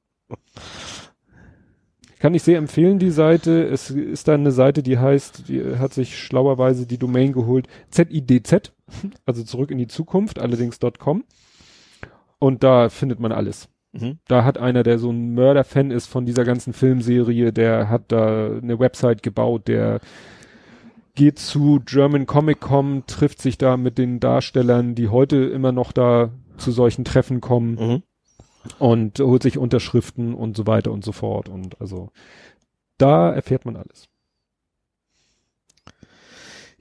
Kann 2.22 2.36
ich 2.36 2.44
sehr 2.44 2.60
empfehlen, 2.60 3.00
die 3.00 3.10
Seite. 3.10 3.64
Es 3.64 3.90
ist 3.90 4.28
da 4.28 4.36
eine 4.36 4.52
Seite, 4.52 4.84
die 4.84 5.00
heißt, 5.00 5.48
die 5.48 5.78
hat 5.80 5.92
sich 5.92 6.20
schlauerweise 6.20 6.86
die 6.86 7.00
Domain 7.00 7.34
geholt, 7.34 7.68
ZIDZ, 7.90 8.72
also 9.26 9.44
zurück 9.44 9.72
in 9.72 9.80
die 9.80 9.88
Zukunft, 9.88 10.38
allerdings 10.38 10.80
.com. 11.00 11.24
Und 12.38 12.62
da 12.62 12.90
findet 12.90 13.20
man 13.20 13.32
alles. 13.32 13.70
Mhm. 13.94 14.20
Da 14.28 14.44
hat 14.44 14.60
einer, 14.60 14.84
der 14.84 15.00
so 15.00 15.10
ein 15.10 15.34
Mörder-Fan 15.34 15.90
ist 15.90 16.06
von 16.06 16.28
dieser 16.28 16.44
ganzen 16.44 16.74
Filmserie, 16.74 17.52
der 17.52 17.90
hat 17.90 18.12
da 18.12 18.52
eine 18.56 18.78
Website 18.78 19.24
gebaut, 19.24 19.68
der 19.68 20.00
geht 21.16 21.40
zu 21.40 21.82
German 21.84 22.28
Comic 22.28 22.60
Con, 22.60 23.04
trifft 23.08 23.42
sich 23.42 23.58
da 23.58 23.78
mit 23.78 23.98
den 23.98 24.20
Darstellern, 24.20 24.94
die 24.94 25.10
heute 25.10 25.38
immer 25.38 25.72
noch 25.72 25.92
da 25.92 26.30
zu 26.58 26.72
solchen 26.72 27.04
Treffen 27.04 27.42
kommen 27.42 27.74
Mhm. 27.80 28.04
Und 28.80 29.20
holt 29.20 29.44
sich 29.44 29.58
Unterschriften 29.58 30.34
und 30.34 30.56
so 30.56 30.68
weiter 30.68 30.92
und 30.92 31.04
so 31.04 31.12
fort. 31.12 31.50
Und 31.50 31.80
also 31.82 32.12
da 32.98 33.32
erfährt 33.32 33.66
man 33.66 33.76
alles. 33.76 34.08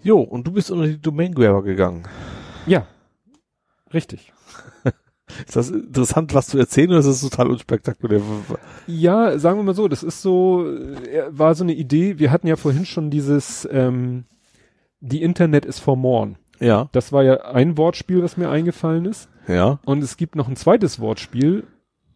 Jo, 0.02 0.20
und 0.20 0.46
du 0.46 0.52
bist 0.52 0.70
unter 0.70 0.86
die 0.86 1.00
Domain 1.00 1.34
Grabber 1.34 1.62
gegangen. 1.62 2.04
Ja, 2.66 2.86
richtig. 3.92 4.32
Ist 5.46 5.56
das 5.56 5.70
interessant, 5.70 6.34
was 6.34 6.48
zu 6.48 6.58
erzählen, 6.58 6.90
oder 6.90 6.98
ist 6.98 7.06
das 7.06 7.20
total 7.20 7.48
unspektakulär? 7.48 8.20
Ja, 8.88 9.38
sagen 9.38 9.58
wir 9.58 9.62
mal 9.62 9.76
so, 9.76 9.86
das 9.86 10.02
ist 10.02 10.22
so, 10.22 10.66
äh, 10.66 11.24
war 11.28 11.54
so 11.54 11.62
eine 11.62 11.72
Idee. 11.72 12.18
Wir 12.18 12.32
hatten 12.32 12.48
ja 12.48 12.56
vorhin 12.56 12.84
schon 12.84 13.10
dieses, 13.10 13.68
ähm, 13.70 14.24
die 14.98 15.22
Internet 15.22 15.64
ist 15.64 15.78
for 15.78 15.96
morn. 15.96 16.36
Ja. 16.58 16.88
Das 16.92 17.12
war 17.12 17.22
ja 17.22 17.42
ein 17.42 17.78
Wortspiel, 17.78 18.22
was 18.22 18.36
mir 18.36 18.50
eingefallen 18.50 19.06
ist. 19.06 19.28
Ja. 19.50 19.80
Und 19.84 20.02
es 20.02 20.16
gibt 20.16 20.36
noch 20.36 20.48
ein 20.48 20.56
zweites 20.56 21.00
Wortspiel 21.00 21.66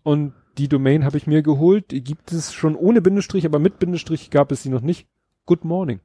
und 0.03 0.33
die 0.57 0.69
Domain 0.69 1.05
habe 1.05 1.17
ich 1.17 1.27
mir 1.27 1.43
geholt. 1.43 1.91
Die 1.91 2.05
gibt 2.05 2.33
es 2.33 2.53
schon 2.53 2.77
ohne 2.77 3.03
Bindestrich, 3.03 3.45
aber 3.45 3.59
mit 3.59 3.79
Bindestrich 3.81 4.31
gab 4.31 4.53
es 4.53 4.63
sie 4.63 4.69
noch 4.69 4.83
nicht. 4.83 5.09
Good 5.47 5.65
morning. 5.65 6.01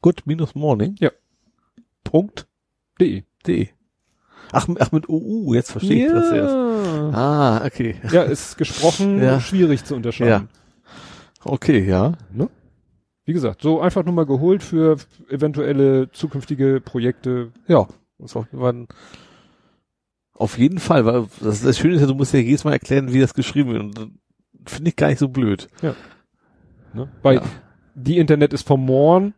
Good 0.00 0.22
minus 0.24 0.54
morning. 0.54 0.96
Ja. 1.00 1.10
Punkt. 2.02 2.46
De. 3.00 3.24
De. 3.46 3.68
Ach, 4.52 4.68
ach 4.78 4.92
mit 4.92 5.08
OU, 5.08 5.54
jetzt 5.54 5.72
verstehe 5.72 6.06
ich 6.06 6.12
das 6.12 6.32
erst. 6.32 6.54
Ah, 7.14 7.64
okay. 7.64 7.96
Ja, 8.10 8.22
ist 8.22 8.56
gesprochen 8.56 9.18
Ja. 9.22 9.40
schwierig 9.40 9.84
zu 9.84 9.94
unterscheiden. 9.94 10.48
Okay, 11.44 11.86
ja. 11.86 12.12
Ne? 12.32 12.48
Wie 13.24 13.32
gesagt, 13.32 13.62
so 13.62 13.80
einfach 13.80 14.04
nur 14.04 14.14
mal 14.14 14.26
geholt 14.26 14.62
für 14.62 14.96
eventuelle 15.28 16.10
zukünftige 16.12 16.80
Projekte. 16.80 17.52
Ja. 17.68 17.86
Das 18.18 18.34
war, 18.34 18.46
war 18.52 18.72
ein, 18.72 18.86
auf 20.34 20.58
jeden 20.58 20.78
Fall, 20.78 21.04
weil 21.06 21.26
das, 21.40 21.62
das 21.62 21.78
Schöne 21.78 21.94
ist 21.94 22.00
ja, 22.00 22.06
du 22.06 22.14
musst 22.14 22.32
ja 22.34 22.40
jedes 22.40 22.64
Mal 22.64 22.72
erklären, 22.72 23.12
wie 23.12 23.20
das 23.20 23.34
geschrieben 23.34 23.70
wird. 23.70 23.82
Und 23.82 23.98
das 23.98 24.74
finde 24.74 24.90
ich 24.90 24.96
gar 24.96 25.08
nicht 25.08 25.18
so 25.18 25.28
blöd. 25.28 25.68
Ne? 26.92 27.08
Bei 27.22 27.34
Ja. 27.34 27.42
die 27.94 28.18
Internet 28.18 28.52
ist 28.52 28.66
vom 28.66 28.84
Morn. 28.84 29.34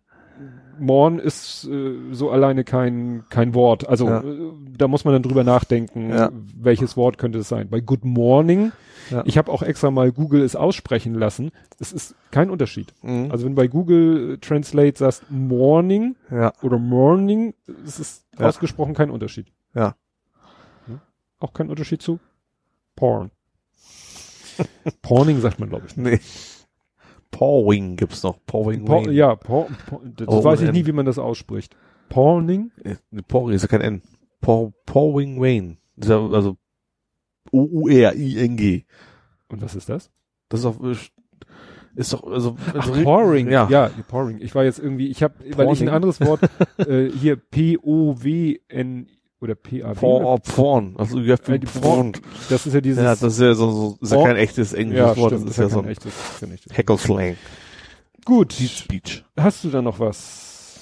Morn 0.79 1.19
ist 1.19 1.65
äh, 1.65 1.95
so 2.13 2.31
alleine 2.31 2.63
kein 2.63 3.25
kein 3.31 3.55
Wort. 3.55 3.89
Also 3.89 4.07
Ja. 4.09 4.21
äh, 4.21 4.53
da 4.77 4.89
muss 4.89 5.05
man 5.07 5.15
dann 5.15 5.23
drüber 5.23 5.43
nachdenken, 5.43 6.11
Ja. 6.11 6.31
welches 6.55 6.97
Wort 6.99 7.17
könnte 7.17 7.39
es 7.39 7.49
sein. 7.49 7.69
Bei 7.71 7.81
Good 7.81 8.05
Morning, 8.05 8.73
Ja. 9.11 9.23
ich 9.25 9.39
habe 9.39 9.51
auch 9.51 9.63
extra 9.63 9.91
mal 9.91 10.13
Google 10.13 10.43
es 10.43 10.55
aussprechen 10.55 11.15
lassen. 11.15 11.51
Es 11.79 11.93
ist 11.93 12.15
kein 12.31 12.51
Unterschied. 12.51 12.93
Mhm. 13.03 13.31
Also 13.31 13.47
wenn 13.47 13.53
du 13.53 13.57
bei 13.57 13.69
Google 13.69 14.35
äh, 14.35 14.37
Translate 14.39 14.99
sagst 14.99 15.25
Morning 15.31 16.17
ja. 16.31 16.53
oder 16.63 16.79
Morning, 16.79 17.55
es 17.87 17.99
ist 17.99 18.27
Ja. 18.39 18.47
ausgesprochen 18.47 18.93
kein 18.95 19.11
Unterschied. 19.11 19.47
Ja. 19.75 19.95
Ne? 21.41 21.47
Auch 21.47 21.53
kein 21.53 21.71
Unterschied 21.71 22.03
zu 22.03 22.19
Porn. 22.95 23.31
Porning 25.03 25.41
sagt 25.41 25.59
man, 25.61 25.69
glaube 25.69 25.87
ich. 25.87 25.97
Nee. 25.97 26.21
Pawing 27.31 27.97
gibt's 27.97 28.23
noch. 28.23 28.39
Pawing 28.47 28.89
Wayne. 28.89 29.13
ja, 29.13 29.35
por 29.35 29.67
por 29.87 30.01
das 30.05 30.29
Oh, 30.29 30.43
weiß 30.43 30.63
ich 30.63 30.73
nie, 30.73 30.87
wie 30.87 30.93
man 30.93 31.05
das 31.05 31.19
ausspricht. 31.19 31.77
Porning? 32.09 32.71
Äh, 32.83 32.97
Pawing 33.29 33.55
ist 33.55 33.63
ja 33.63 33.69
kein 33.69 33.83
N. 33.83 34.03
Paw, 34.41 34.73
Pawing 34.87 35.41
Wayne. 35.41 35.77
Ja, 35.97 36.27
also 36.29 36.57
O-U-R-I-N-G. 37.53 38.85
Und 39.49 39.63
was 39.63 39.75
ist 39.75 39.89
das? 39.89 40.11
Das 40.49 40.61
ist 40.61 40.65
doch, 40.65 40.83
äh, 40.83 40.95
ist 41.97 42.13
doch, 42.13 42.25
also, 42.25 42.57
Ach, 42.69 42.75
also 42.75 43.03
Pouring. 43.03 43.51
Ja. 43.51 43.69
ja, 43.69 43.91
Pouring. 44.09 44.41
Ich 44.41 44.55
war 44.55 44.65
jetzt 44.65 44.79
irgendwie, 44.79 45.09
ich 45.09 45.23
habe, 45.23 45.35
weil 45.57 45.73
ich 45.73 45.83
ein 45.83 45.89
anderes 45.89 46.21
Wort, 46.21 46.41
äh, 46.79 47.11
hier 47.11 47.37
P-O-W-N 47.37 49.09
oder 49.41 49.55
P-A-W. 49.55 50.39
Porn. 50.55 50.95
Also, 50.97 51.19
you 51.19 51.33
have 51.33 51.43
Äh, 51.53 51.59
to 51.59 51.67
die 51.67 51.67
porn. 51.81 52.13
Das 52.49 52.67
ist 52.67 52.73
ja 52.75 52.81
dieses, 52.81 53.03
Ja, 53.03 53.15
das 53.15 53.23
ist 53.35 53.41
ja 53.41 53.55
so, 53.55 53.71
so 53.71 53.99
ist 54.01 54.11
ja 54.11 54.17
Porn. 54.17 54.29
kein 54.29 54.37
echtes 54.37 54.73
englisches 54.73 55.07
ja, 55.07 55.17
Wort. 55.17 55.33
stimmt, 55.33 55.45
das 55.45 55.51
ist 55.53 55.59
ja 55.59 55.69
so 55.69 55.81
ein 55.81 55.89
echtes. 55.89 56.13
Hackle-Slang. 56.77 57.37
Gut. 58.25 58.59
Deep 58.59 58.71
Speech. 58.71 59.25
Hast 59.37 59.63
du 59.65 59.71
da 59.71 59.83
noch 59.83 60.01
was? 60.01 60.81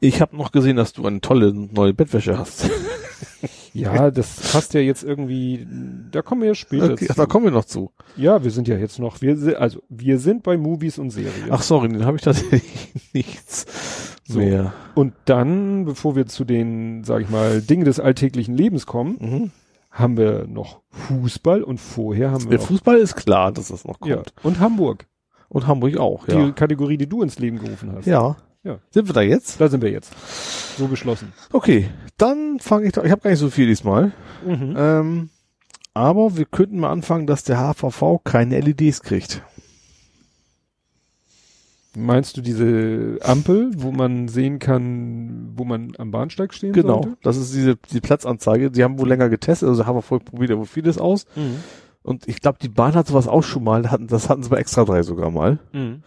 Ich 0.00 0.20
habe 0.20 0.36
noch 0.36 0.52
gesehen, 0.52 0.76
dass 0.76 0.92
du 0.92 1.06
eine 1.06 1.20
tolle 1.20 1.52
neue 1.54 1.94
Bettwäsche 1.94 2.36
hast. 2.38 2.68
Ja, 3.74 4.10
das 4.12 4.52
passt 4.52 4.72
ja 4.74 4.80
jetzt 4.80 5.02
irgendwie, 5.04 5.66
da 6.10 6.22
kommen 6.22 6.40
wir 6.42 6.48
ja 6.48 6.54
später 6.54 6.92
Okay, 6.92 7.06
zu. 7.08 7.14
da 7.14 7.26
kommen 7.26 7.44
wir 7.44 7.52
noch 7.52 7.64
zu. 7.64 7.90
Ja, 8.16 8.42
wir 8.44 8.50
sind 8.50 8.68
ja 8.68 8.76
jetzt 8.76 8.98
noch, 8.98 9.20
wir 9.20 9.36
sind, 9.36 9.56
also 9.56 9.82
wir 9.88 10.18
sind 10.18 10.42
bei 10.42 10.56
Movies 10.56 10.98
und 10.98 11.10
Serien. 11.10 11.48
Ach 11.50 11.62
sorry, 11.62 11.88
den 11.88 12.04
habe 12.06 12.16
ich 12.16 12.22
tatsächlich 12.22 12.92
nichts 13.12 13.66
So. 14.26 14.38
mehr. 14.38 14.72
Und 14.94 15.12
dann, 15.26 15.84
bevor 15.84 16.16
wir 16.16 16.26
zu 16.26 16.44
den, 16.44 17.04
sag 17.04 17.22
ich 17.22 17.28
mal, 17.30 17.60
Dingen 17.60 17.84
des 17.84 18.00
alltäglichen 18.00 18.54
Lebens 18.56 18.86
kommen, 18.86 19.16
Mhm. 19.20 19.50
haben 19.90 20.16
wir 20.16 20.46
noch 20.46 20.80
Fußball 20.90 21.62
und 21.62 21.78
vorher 21.80 22.30
haben 22.30 22.44
wir 22.44 22.50
Der 22.58 22.60
Fußball 22.60 22.96
ist 22.96 23.16
klar, 23.16 23.52
dass 23.52 23.68
das 23.68 23.84
noch 23.84 23.98
kommt. 24.00 24.14
ja, 24.14 24.22
und 24.42 24.60
Hamburg. 24.60 25.06
Und 25.48 25.66
Hamburg 25.66 25.96
auch, 25.98 26.26
Die 26.26 26.32
ja. 26.32 26.50
Kategorie, 26.52 26.96
die 26.96 27.08
du 27.08 27.22
ins 27.22 27.38
Leben 27.38 27.58
gerufen 27.58 27.92
hast. 27.94 28.06
Ja. 28.06 28.36
Ja. 28.64 28.78
Sind 28.90 29.06
wir 29.08 29.12
da 29.14 29.20
jetzt? 29.20 29.60
Da 29.60 29.68
sind 29.68 29.82
wir 29.82 29.90
jetzt. 29.90 30.12
So 30.78 30.88
beschlossen. 30.88 31.32
Okay, 31.52 31.90
dann 32.16 32.58
fange 32.60 32.86
ich 32.86 32.92
doch. 32.92 33.04
Ich 33.04 33.10
habe 33.10 33.20
gar 33.20 33.30
nicht 33.30 33.38
so 33.38 33.50
viel 33.50 33.66
diesmal. 33.66 34.12
Mhm. 34.44 34.74
Ähm, 34.76 35.30
aber 35.92 36.36
wir 36.36 36.46
könnten 36.46 36.80
mal 36.80 36.90
anfangen, 36.90 37.26
dass 37.26 37.44
der 37.44 37.58
HVV 37.58 38.20
keine 38.24 38.58
LEDs 38.60 39.02
kriegt. 39.02 39.42
Meinst 41.96 42.36
du 42.36 42.40
diese 42.40 43.18
Ampel, 43.22 43.70
wo 43.76 43.92
man 43.92 44.26
sehen 44.26 44.58
kann, 44.58 45.52
wo 45.54 45.64
man 45.64 45.92
am 45.98 46.10
Bahnsteig 46.10 46.52
stehen 46.52 46.72
Genau, 46.72 47.02
sollte? 47.02 47.18
das 47.22 47.36
ist 47.36 47.54
diese 47.54 47.76
die 47.92 48.00
Platzanzeige. 48.00 48.72
Die 48.72 48.82
haben 48.82 48.98
wohl 48.98 49.08
länger 49.08 49.28
getestet, 49.28 49.68
also 49.68 49.86
haben 49.86 49.96
wir 49.96 50.02
vorher 50.02 50.24
probiert, 50.24 50.50
aber 50.50 50.64
vieles 50.66 50.98
aus. 50.98 51.26
Mhm. 51.36 51.62
Und 52.02 52.26
ich 52.26 52.40
glaube, 52.40 52.58
die 52.60 52.68
Bahn 52.68 52.94
hat 52.94 53.06
sowas 53.06 53.28
auch 53.28 53.42
schon 53.44 53.62
mal, 53.62 53.90
hatten, 53.92 54.08
das 54.08 54.28
hatten 54.28 54.42
sie 54.42 54.48
bei 54.50 54.56
Extra 54.56 54.84
3 54.84 55.04
sogar 55.04 55.30
mal. 55.30 55.60
Mhm. 55.72 56.02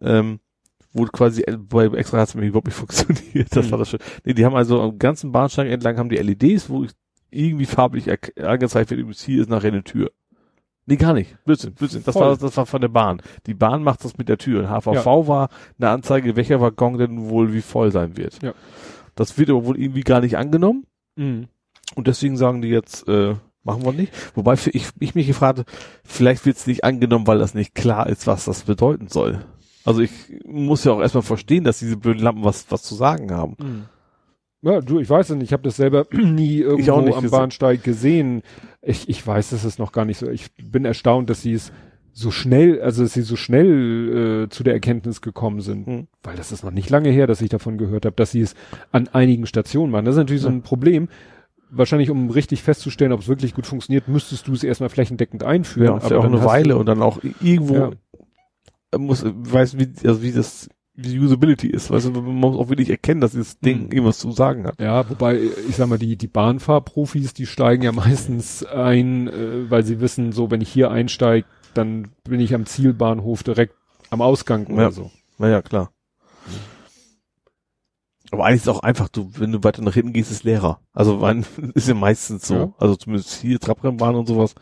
Ähm, 0.00 0.40
wo 0.92 1.04
quasi, 1.04 1.42
äh, 1.42 1.56
bei 1.56 1.86
Extra 1.86 2.18
hat 2.18 2.28
es 2.28 2.34
mir 2.34 2.46
überhaupt 2.46 2.66
nicht 2.68 2.76
funktioniert. 2.78 3.48
Das 3.54 3.66
Mhm. 3.66 3.70
war 3.72 3.78
das 3.78 3.90
schön. 3.90 4.00
Nee, 4.24 4.34
die 4.34 4.44
haben 4.44 4.54
also 4.56 4.80
am 4.80 4.98
ganzen 4.98 5.32
Bahnsteig 5.32 5.70
entlang 5.70 5.98
haben 5.98 6.08
die 6.08 6.16
LEDs, 6.16 6.68
wo 6.70 6.86
irgendwie 7.30 7.66
farblich 7.66 8.08
angezeigt 8.42 8.90
wird, 8.90 9.00
übrigens 9.00 9.22
hier 9.22 9.42
ist 9.42 9.50
nachher 9.50 9.68
eine 9.68 9.84
Tür. 9.84 10.10
Nee, 10.86 10.96
gar 10.96 11.12
nicht. 11.12 11.36
Blödsinn, 11.44 11.74
Blödsinn. 11.74 12.02
Das 12.06 12.14
Voll. 12.14 12.26
war, 12.28 12.36
das 12.38 12.56
war 12.56 12.64
von 12.64 12.80
der 12.80 12.88
Bahn. 12.88 13.20
Die 13.46 13.52
Bahn 13.52 13.82
macht 13.82 14.02
das 14.04 14.16
mit 14.16 14.30
der 14.30 14.38
Tür. 14.38 14.60
Und 14.60 14.70
HVV 14.70 15.28
war 15.28 15.50
eine 15.78 15.90
Anzeige, 15.90 16.34
welcher 16.36 16.62
Waggon 16.62 16.96
denn 16.96 17.28
wohl 17.28 17.52
wie 17.52 17.60
voll 17.60 17.92
sein 17.92 18.16
wird. 18.16 18.42
Ja. 18.42 18.54
Das 19.14 19.36
wird 19.36 19.50
aber 19.50 19.66
wohl 19.66 19.78
irgendwie 19.78 20.00
gar 20.00 20.20
nicht 20.22 20.38
angenommen. 20.38 20.86
Mhm. 21.16 21.48
Und 21.94 22.06
deswegen 22.06 22.38
sagen 22.38 22.62
die 22.62 22.68
jetzt, 22.68 23.06
äh, 23.06 23.34
machen 23.64 23.84
wir 23.84 23.92
nicht. 23.92 24.12
Wobei 24.34 24.56
für 24.56 24.70
ich, 24.70 24.88
ich 24.98 25.14
mich 25.14 25.26
gefragt 25.26 25.58
habe, 25.58 25.70
vielleicht 26.04 26.46
wird 26.46 26.56
es 26.56 26.66
nicht 26.66 26.84
angenommen, 26.84 27.26
weil 27.26 27.38
das 27.38 27.52
nicht 27.52 27.74
klar 27.74 28.06
ist, 28.08 28.26
was 28.26 28.46
das 28.46 28.62
bedeuten 28.62 29.08
soll. 29.08 29.44
Also 29.84 30.00
ich 30.00 30.10
muss 30.44 30.84
ja 30.84 30.92
auch 30.92 31.00
erstmal 31.00 31.22
verstehen, 31.22 31.64
dass 31.64 31.78
diese 31.78 31.96
blöden 31.96 32.22
Lampen 32.22 32.44
was, 32.44 32.66
was 32.70 32.82
zu 32.82 32.94
sagen 32.94 33.32
haben. 33.32 33.56
Mhm. 33.58 33.84
Ja, 34.60 34.80
du, 34.80 34.98
ich 34.98 35.08
weiß 35.08 35.30
es 35.30 35.36
nicht, 35.36 35.46
ich 35.46 35.52
habe 35.52 35.62
das 35.62 35.76
selber 35.76 36.06
nie 36.12 36.58
irgendwo 36.58 36.92
auch 36.92 36.98
am 36.98 37.22
gesehen. 37.22 37.30
Bahnsteig 37.30 37.84
gesehen. 37.84 38.42
Ich, 38.82 39.08
ich 39.08 39.24
weiß, 39.24 39.50
das 39.50 39.64
ist 39.64 39.78
noch 39.78 39.92
gar 39.92 40.04
nicht 40.04 40.18
so. 40.18 40.28
Ich 40.28 40.48
bin 40.56 40.84
erstaunt, 40.84 41.30
dass 41.30 41.42
sie 41.42 41.52
es 41.52 41.72
so 42.12 42.32
schnell, 42.32 42.80
also 42.82 43.04
dass 43.04 43.12
sie 43.12 43.22
so 43.22 43.36
schnell 43.36 44.44
äh, 44.44 44.48
zu 44.48 44.64
der 44.64 44.74
Erkenntnis 44.74 45.20
gekommen 45.20 45.60
sind. 45.60 45.86
Hm. 45.86 46.06
Weil 46.24 46.34
das 46.34 46.50
ist 46.50 46.64
noch 46.64 46.72
nicht 46.72 46.90
lange 46.90 47.10
her, 47.10 47.28
dass 47.28 47.40
ich 47.40 47.48
davon 47.48 47.78
gehört 47.78 48.04
habe, 48.04 48.16
dass 48.16 48.32
sie 48.32 48.40
es 48.40 48.54
an 48.90 49.08
einigen 49.12 49.46
Stationen 49.46 49.92
machen. 49.92 50.04
Das 50.04 50.16
ist 50.16 50.18
natürlich 50.18 50.42
so 50.42 50.48
ein 50.48 50.62
Problem. 50.62 51.08
Wahrscheinlich, 51.70 52.10
um 52.10 52.30
richtig 52.30 52.62
festzustellen, 52.62 53.12
ob 53.12 53.20
es 53.20 53.28
wirklich 53.28 53.54
gut 53.54 53.66
funktioniert, 53.66 54.08
müsstest 54.08 54.48
du 54.48 54.54
es 54.54 54.64
erstmal 54.64 54.88
flächendeckend 54.88 55.44
einführen. 55.44 55.94
Ja, 55.94 56.00
für 56.00 56.18
auch 56.18 56.22
dann 56.22 56.34
eine 56.34 56.44
Weile 56.44 56.76
und 56.76 56.86
dann 56.86 57.02
auch 57.02 57.20
irgendwo 57.40 57.74
Ja. 57.74 57.90
Muss, 58.96 59.22
weiß 59.24 59.78
wie, 59.78 59.92
also 60.06 60.22
wie 60.22 60.32
das, 60.32 60.68
wie 60.94 61.10
die 61.10 61.20
Usability 61.20 61.68
ist. 61.68 61.90
Weißt 61.90 62.06
du, 62.06 62.10
man 62.12 62.24
muss 62.24 62.56
auch 62.56 62.68
wirklich 62.70 62.90
erkennen, 62.90 63.20
dass 63.20 63.32
dieses 63.32 63.58
Ding 63.60 63.84
Mhm. 63.86 63.92
irgendwas 63.92 64.18
zu 64.18 64.32
sagen 64.32 64.66
hat. 64.66 64.80
Ja, 64.80 65.08
wobei, 65.10 65.40
ich 65.68 65.76
sag 65.76 65.88
mal, 65.88 65.98
die, 65.98 66.16
die 66.16 66.26
Bahnfahrprofis, 66.26 67.34
die 67.34 67.46
steigen 67.46 67.82
ja 67.82 67.92
meistens 67.92 68.64
ein, 68.64 69.28
äh, 69.28 69.70
weil 69.70 69.84
sie 69.84 70.00
wissen, 70.00 70.32
so, 70.32 70.50
wenn 70.50 70.60
ich 70.60 70.70
hier 70.72 70.90
einsteige, 70.90 71.46
dann 71.74 72.08
bin 72.24 72.40
ich 72.40 72.54
am 72.54 72.66
Zielbahnhof 72.66 73.42
direkt 73.42 73.74
am 74.10 74.22
Ausgang 74.22 74.66
oder 74.68 74.84
Ja. 74.84 74.90
so. 74.90 75.10
Naja, 75.38 75.60
klar. 75.62 75.92
Aber 78.30 78.44
eigentlich 78.44 78.56
ist 78.62 78.68
es 78.68 78.74
auch 78.74 78.80
einfach, 78.82 79.08
du, 79.08 79.30
wenn 79.38 79.52
du 79.52 79.64
weiter 79.64 79.80
nach 79.82 79.94
hinten 79.94 80.12
gehst, 80.12 80.30
ist 80.30 80.44
leerer. 80.44 80.80
Also 80.92 81.16
man, 81.18 81.46
ist 81.74 81.88
ja 81.88 81.94
meistens 81.94 82.46
so. 82.46 82.54
Ja. 82.54 82.72
Also 82.78 82.96
zumindest 82.96 83.32
hier 83.40 83.58
Trabrennbahn 83.58 84.14
und 84.16 84.26
sowas. 84.26 84.54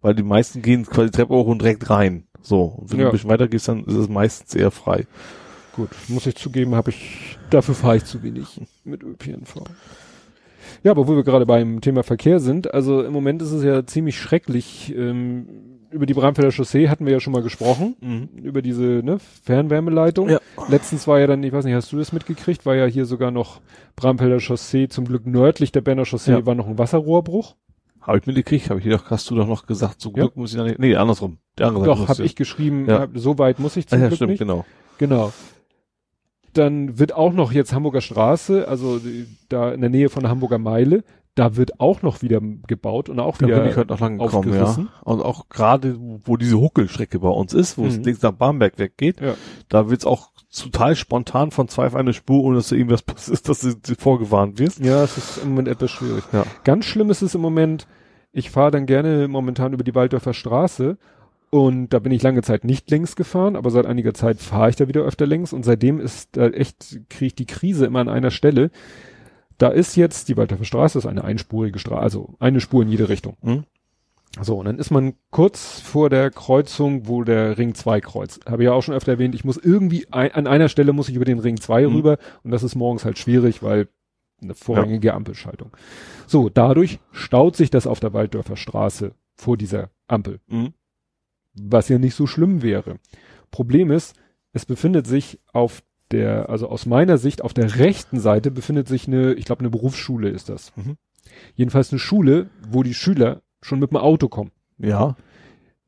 Weil 0.00 0.14
die 0.14 0.22
meisten 0.22 0.62
gehen 0.62 0.84
quasi 0.84 1.10
Treppe 1.10 1.34
hoch 1.34 1.46
und 1.46 1.60
direkt 1.62 1.88
rein. 1.90 2.26
So. 2.44 2.62
Und 2.62 2.92
wenn 2.92 2.98
Ja. 3.00 3.04
du 3.06 3.08
ein 3.10 3.12
bisschen 3.12 3.30
weiter 3.30 3.48
gehst, 3.48 3.66
dann 3.66 3.84
ist 3.84 3.94
es 3.94 4.08
meistens 4.08 4.54
eher 4.54 4.70
frei. 4.70 5.06
Gut, 5.74 5.88
muss 6.06 6.26
ich 6.26 6.36
zugeben, 6.36 6.76
habe 6.76 6.90
ich, 6.90 7.36
dafür 7.50 7.74
fahre 7.74 7.96
ich 7.96 8.04
zu 8.04 8.22
wenig 8.22 8.60
mit 8.84 9.02
ÖPNV. 9.02 9.62
Ja, 10.84 10.92
aber 10.92 11.08
wo 11.08 11.16
wir 11.16 11.24
gerade 11.24 11.46
beim 11.46 11.80
Thema 11.80 12.02
Verkehr 12.04 12.38
sind, 12.38 12.72
also 12.72 13.02
im 13.02 13.12
Moment 13.12 13.42
ist 13.42 13.50
es 13.50 13.64
ja 13.64 13.84
ziemlich 13.84 14.16
schrecklich. 14.18 14.94
Ähm, 14.96 15.48
über 15.90 16.06
die 16.06 16.14
Bramfelder 16.14 16.50
Chaussee 16.50 16.88
hatten 16.88 17.06
wir 17.06 17.12
ja 17.12 17.20
schon 17.20 17.32
mal 17.32 17.42
gesprochen, 17.42 18.28
über 18.42 18.62
diese 18.62 18.82
ne, 18.82 19.18
Fernwärmeleitung. 19.44 20.28
Ja. 20.28 20.40
Letztens 20.68 21.06
war 21.06 21.20
ja 21.20 21.28
dann, 21.28 21.42
ich 21.44 21.52
weiß 21.52 21.64
nicht, 21.64 21.74
hast 21.74 21.92
du 21.92 21.96
das 21.96 22.12
mitgekriegt, 22.12 22.66
war 22.66 22.74
ja 22.74 22.86
hier 22.86 23.04
sogar 23.06 23.30
noch 23.30 23.60
Bramfelder 23.94 24.40
Chaussee, 24.40 24.88
zum 24.88 25.04
Glück 25.04 25.24
nördlich 25.24 25.70
der 25.70 25.82
Berner 25.82 26.04
Chaussee 26.04 26.32
Ja. 26.32 26.46
war 26.46 26.56
noch 26.56 26.66
ein 26.66 26.78
Wasserrohrbruch. 26.78 27.54
Habe 28.06 28.18
ich 28.18 28.26
mitgekriegt, 28.26 28.70
habe 28.70 28.80
ich 28.80 28.86
doch, 28.88 29.10
hast 29.10 29.30
du 29.30 29.34
doch 29.34 29.46
noch 29.48 29.66
gesagt, 29.66 30.00
zum 30.00 30.14
Ja. 30.14 30.22
Glück 30.24 30.36
muss 30.36 30.52
ich 30.52 30.58
da 30.58 30.64
nicht, 30.64 30.78
nee, 30.78 30.94
andersrum. 30.94 31.38
Der 31.58 31.68
andere 31.68 31.84
Doch, 31.86 32.08
habe 32.08 32.22
ich 32.24 32.36
geschrieben, 32.36 32.86
Ja. 32.88 33.00
hab, 33.00 33.10
so 33.14 33.38
weit 33.38 33.58
muss 33.58 33.76
ich 33.76 33.86
Ah, 33.86 33.90
zum 33.90 34.00
ja, 34.00 34.06
Glück 34.08 34.16
stimmt, 34.16 34.30
nicht. 34.32 34.38
genau. 34.40 34.64
Genau. 34.98 35.32
Dann 36.52 36.98
wird 37.00 37.14
auch 37.14 37.32
noch 37.32 37.50
jetzt 37.50 37.72
Hamburger 37.72 38.00
Straße, 38.00 38.68
also 38.68 39.00
da 39.48 39.72
in 39.72 39.80
der 39.80 39.90
Nähe 39.90 40.08
von 40.08 40.22
der 40.22 40.30
Hamburger 40.30 40.58
Meile, 40.58 41.02
da 41.34 41.56
wird 41.56 41.80
auch 41.80 42.02
noch 42.02 42.22
wieder 42.22 42.40
gebaut 42.68 43.08
und 43.08 43.18
auch 43.18 43.38
Da 43.38 43.46
bin 43.46 43.56
ich 43.56 43.62
wieder 43.64 43.76
heute 43.76 43.88
noch 43.92 43.98
lang 44.00 44.18
gekommen, 44.18 44.54
ja. 44.54 44.76
Und 45.02 45.20
auch 45.22 45.48
gerade, 45.48 45.96
wo 45.98 46.36
diese 46.36 46.60
Huckelstrecke 46.60 47.18
bei 47.18 47.28
uns 47.28 47.52
ist, 47.54 47.76
wo 47.76 47.86
es 47.86 47.98
Mhm. 47.98 48.04
links 48.04 48.22
nach 48.22 48.30
Bamberg 48.32 48.78
weggeht, 48.78 49.20
Ja. 49.20 49.34
da 49.68 49.90
wird's 49.90 50.04
auch 50.06 50.30
total 50.62 50.96
spontan 50.96 51.50
von 51.50 51.68
zwei 51.68 51.86
auf 51.86 51.94
eine 51.94 52.12
Spur, 52.12 52.42
ohne 52.44 52.56
dass 52.56 52.68
da 52.68 52.76
irgendwas 52.76 53.02
passiert, 53.02 53.48
dass 53.48 53.60
du 53.60 53.74
du 53.74 53.94
vorgewarnt 53.94 54.58
wirst. 54.58 54.80
Ja, 54.80 55.04
es 55.04 55.16
ist 55.16 55.38
im 55.38 55.50
Moment 55.50 55.68
etwas 55.68 55.90
schwierig. 55.90 56.24
Ja. 56.32 56.44
Ganz 56.64 56.84
schlimm 56.84 57.10
ist 57.10 57.22
es 57.22 57.34
im 57.34 57.40
Moment, 57.40 57.86
ich 58.32 58.50
fahre 58.50 58.70
dann 58.70 58.86
gerne 58.86 59.28
momentan 59.28 59.72
über 59.72 59.84
die 59.84 59.94
Waldorfer 59.94 60.34
Straße 60.34 60.96
und 61.50 61.90
da 61.90 62.00
bin 62.00 62.12
ich 62.12 62.22
lange 62.22 62.42
Zeit 62.42 62.64
nicht 62.64 62.90
längs 62.90 63.14
gefahren, 63.14 63.54
aber 63.54 63.70
seit 63.70 63.86
einiger 63.86 64.12
Zeit 64.12 64.40
fahre 64.40 64.70
ich 64.70 64.76
da 64.76 64.88
wieder 64.88 65.02
öfter 65.02 65.26
längs 65.26 65.52
und 65.52 65.64
seitdem 65.64 66.00
ist 66.00 66.36
da 66.36 66.48
echt, 66.48 67.00
kriege 67.08 67.26
ich 67.26 67.34
die 67.34 67.46
Krise 67.46 67.86
immer 67.86 68.00
an 68.00 68.08
einer 68.08 68.32
Stelle. 68.32 68.70
Da 69.58 69.68
ist 69.68 69.94
jetzt, 69.94 70.28
die 70.28 70.36
Waldorfer 70.36 70.64
Straße 70.64 70.98
ist 70.98 71.06
eine 71.06 71.22
einspurige 71.22 71.78
Straße, 71.78 72.02
also 72.02 72.34
eine 72.40 72.60
Spur 72.60 72.82
in 72.82 72.88
jede 72.88 73.08
Richtung. 73.08 73.36
Hm? 73.42 73.64
So, 74.40 74.58
und 74.58 74.64
dann 74.66 74.78
ist 74.78 74.90
man 74.90 75.14
kurz 75.30 75.78
vor 75.80 76.10
der 76.10 76.30
Kreuzung, 76.30 77.06
wo 77.06 77.22
der 77.22 77.56
Ring 77.56 77.74
2 77.74 78.00
kreuzt. 78.00 78.46
Habe 78.46 78.62
ich 78.62 78.66
ja 78.66 78.72
auch 78.72 78.82
schon 78.82 78.94
öfter 78.94 79.12
erwähnt, 79.12 79.34
ich 79.34 79.44
muss 79.44 79.56
irgendwie, 79.56 80.06
ein, 80.12 80.32
an 80.32 80.46
einer 80.48 80.68
Stelle 80.68 80.92
muss 80.92 81.08
ich 81.08 81.14
über 81.14 81.24
den 81.24 81.38
Ring 81.38 81.60
2 81.60 81.86
Mhm. 81.86 81.94
rüber 81.94 82.18
und 82.42 82.50
das 82.50 82.62
ist 82.64 82.74
morgens 82.74 83.04
halt 83.04 83.18
schwierig, 83.18 83.62
weil 83.62 83.88
eine 84.42 84.54
vorrangige 84.54 85.14
Ampelschaltung. 85.14 85.70
So, 86.26 86.48
dadurch 86.48 86.98
staut 87.12 87.54
sich 87.56 87.70
das 87.70 87.86
auf 87.86 88.00
der 88.00 88.12
Walddörfer 88.12 88.56
Straße 88.56 89.12
vor 89.36 89.56
dieser 89.56 89.90
Ampel, 90.08 90.40
Mhm. 90.48 90.74
was 91.54 91.88
ja 91.88 91.98
nicht 91.98 92.14
so 92.16 92.26
schlimm 92.26 92.62
wäre. 92.62 92.96
Problem 93.52 93.92
ist, 93.92 94.16
es 94.52 94.66
befindet 94.66 95.06
sich 95.06 95.38
auf 95.52 95.82
der, 96.10 96.48
also 96.50 96.68
aus 96.68 96.86
meiner 96.86 97.18
Sicht, 97.18 97.42
auf 97.42 97.54
der 97.54 97.76
rechten 97.78 98.18
Seite 98.20 98.50
befindet 98.50 98.88
sich 98.88 99.06
eine, 99.06 99.34
ich 99.34 99.44
glaube, 99.44 99.60
eine 99.60 99.70
Berufsschule 99.70 100.28
ist 100.28 100.48
das. 100.48 100.72
Mhm. 100.76 100.96
Jedenfalls 101.54 101.92
eine 101.92 101.98
Schule, 102.00 102.50
wo 102.68 102.82
die 102.82 102.94
Schüler 102.94 103.42
schon 103.64 103.78
mit 103.78 103.90
dem 103.90 103.96
Auto 103.96 104.28
kommen. 104.28 104.50
Ja. 104.78 105.16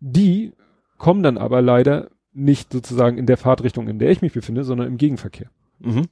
Die 0.01 0.53
kommen 0.99 1.23
dann 1.23 1.39
aber 1.39 1.63
leider 1.63 2.09
nicht 2.33 2.73
sozusagen 2.73 3.19
in 3.19 3.27
der 3.27 3.37
Fahrtrichtung, 3.37 3.89
in 3.89 3.99
der 3.99 4.11
ich 4.11 4.23
mich 4.23 4.33
befinde, 4.33 4.65
sondern 4.65 4.89
im 4.89 4.97
Gegenverkehr. 4.97 5.49
Mhm. 5.79 6.07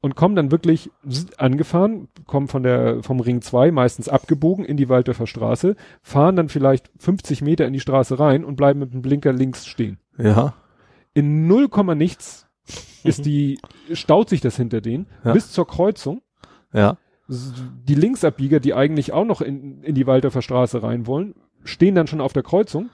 Und 0.00 0.16
kommen 0.16 0.34
dann 0.34 0.50
wirklich 0.50 0.90
angefahren, 1.36 2.08
kommen 2.26 2.48
von 2.48 2.62
der, 2.62 3.02
vom 3.02 3.20
Ring 3.20 3.40
2 3.40 3.70
meistens 3.70 4.08
abgebogen 4.08 4.64
in 4.64 4.76
die 4.76 4.88
Waldorfer 4.88 5.26
Straße, 5.26 5.76
fahren 6.02 6.34
dann 6.34 6.48
vielleicht 6.48 6.90
50 6.98 7.40
Meter 7.42 7.66
in 7.66 7.72
die 7.72 7.80
Straße 7.80 8.18
rein 8.18 8.44
und 8.44 8.56
bleiben 8.56 8.80
mit 8.80 8.92
dem 8.92 9.02
Blinker 9.02 9.32
links 9.32 9.66
stehen. 9.66 9.98
Ja. 10.18 10.54
In 11.14 11.46
0, 11.46 11.68
Komma 11.68 11.94
nichts 11.94 12.48
ist 13.04 13.26
die, 13.26 13.58
staut 13.92 14.28
sich 14.28 14.40
das 14.40 14.56
hinter 14.56 14.80
denen 14.80 15.06
Ja. 15.24 15.32
bis 15.32 15.52
zur 15.52 15.66
Kreuzung. 15.66 16.22
Ja. 16.72 16.96
Die 17.88 17.94
Linksabbieger, 17.94 18.60
die 18.60 18.74
eigentlich 18.74 19.12
auch 19.12 19.24
noch 19.24 19.40
in, 19.40 19.82
in 19.82 19.94
die 19.94 20.06
Waldorfer 20.06 20.42
Straße 20.42 20.82
rein 20.82 21.06
wollen, 21.06 21.34
stehen 21.64 21.94
dann 21.94 22.06
schon 22.06 22.20
auf 22.20 22.32
der 22.32 22.42
Kreuzung. 22.42 22.90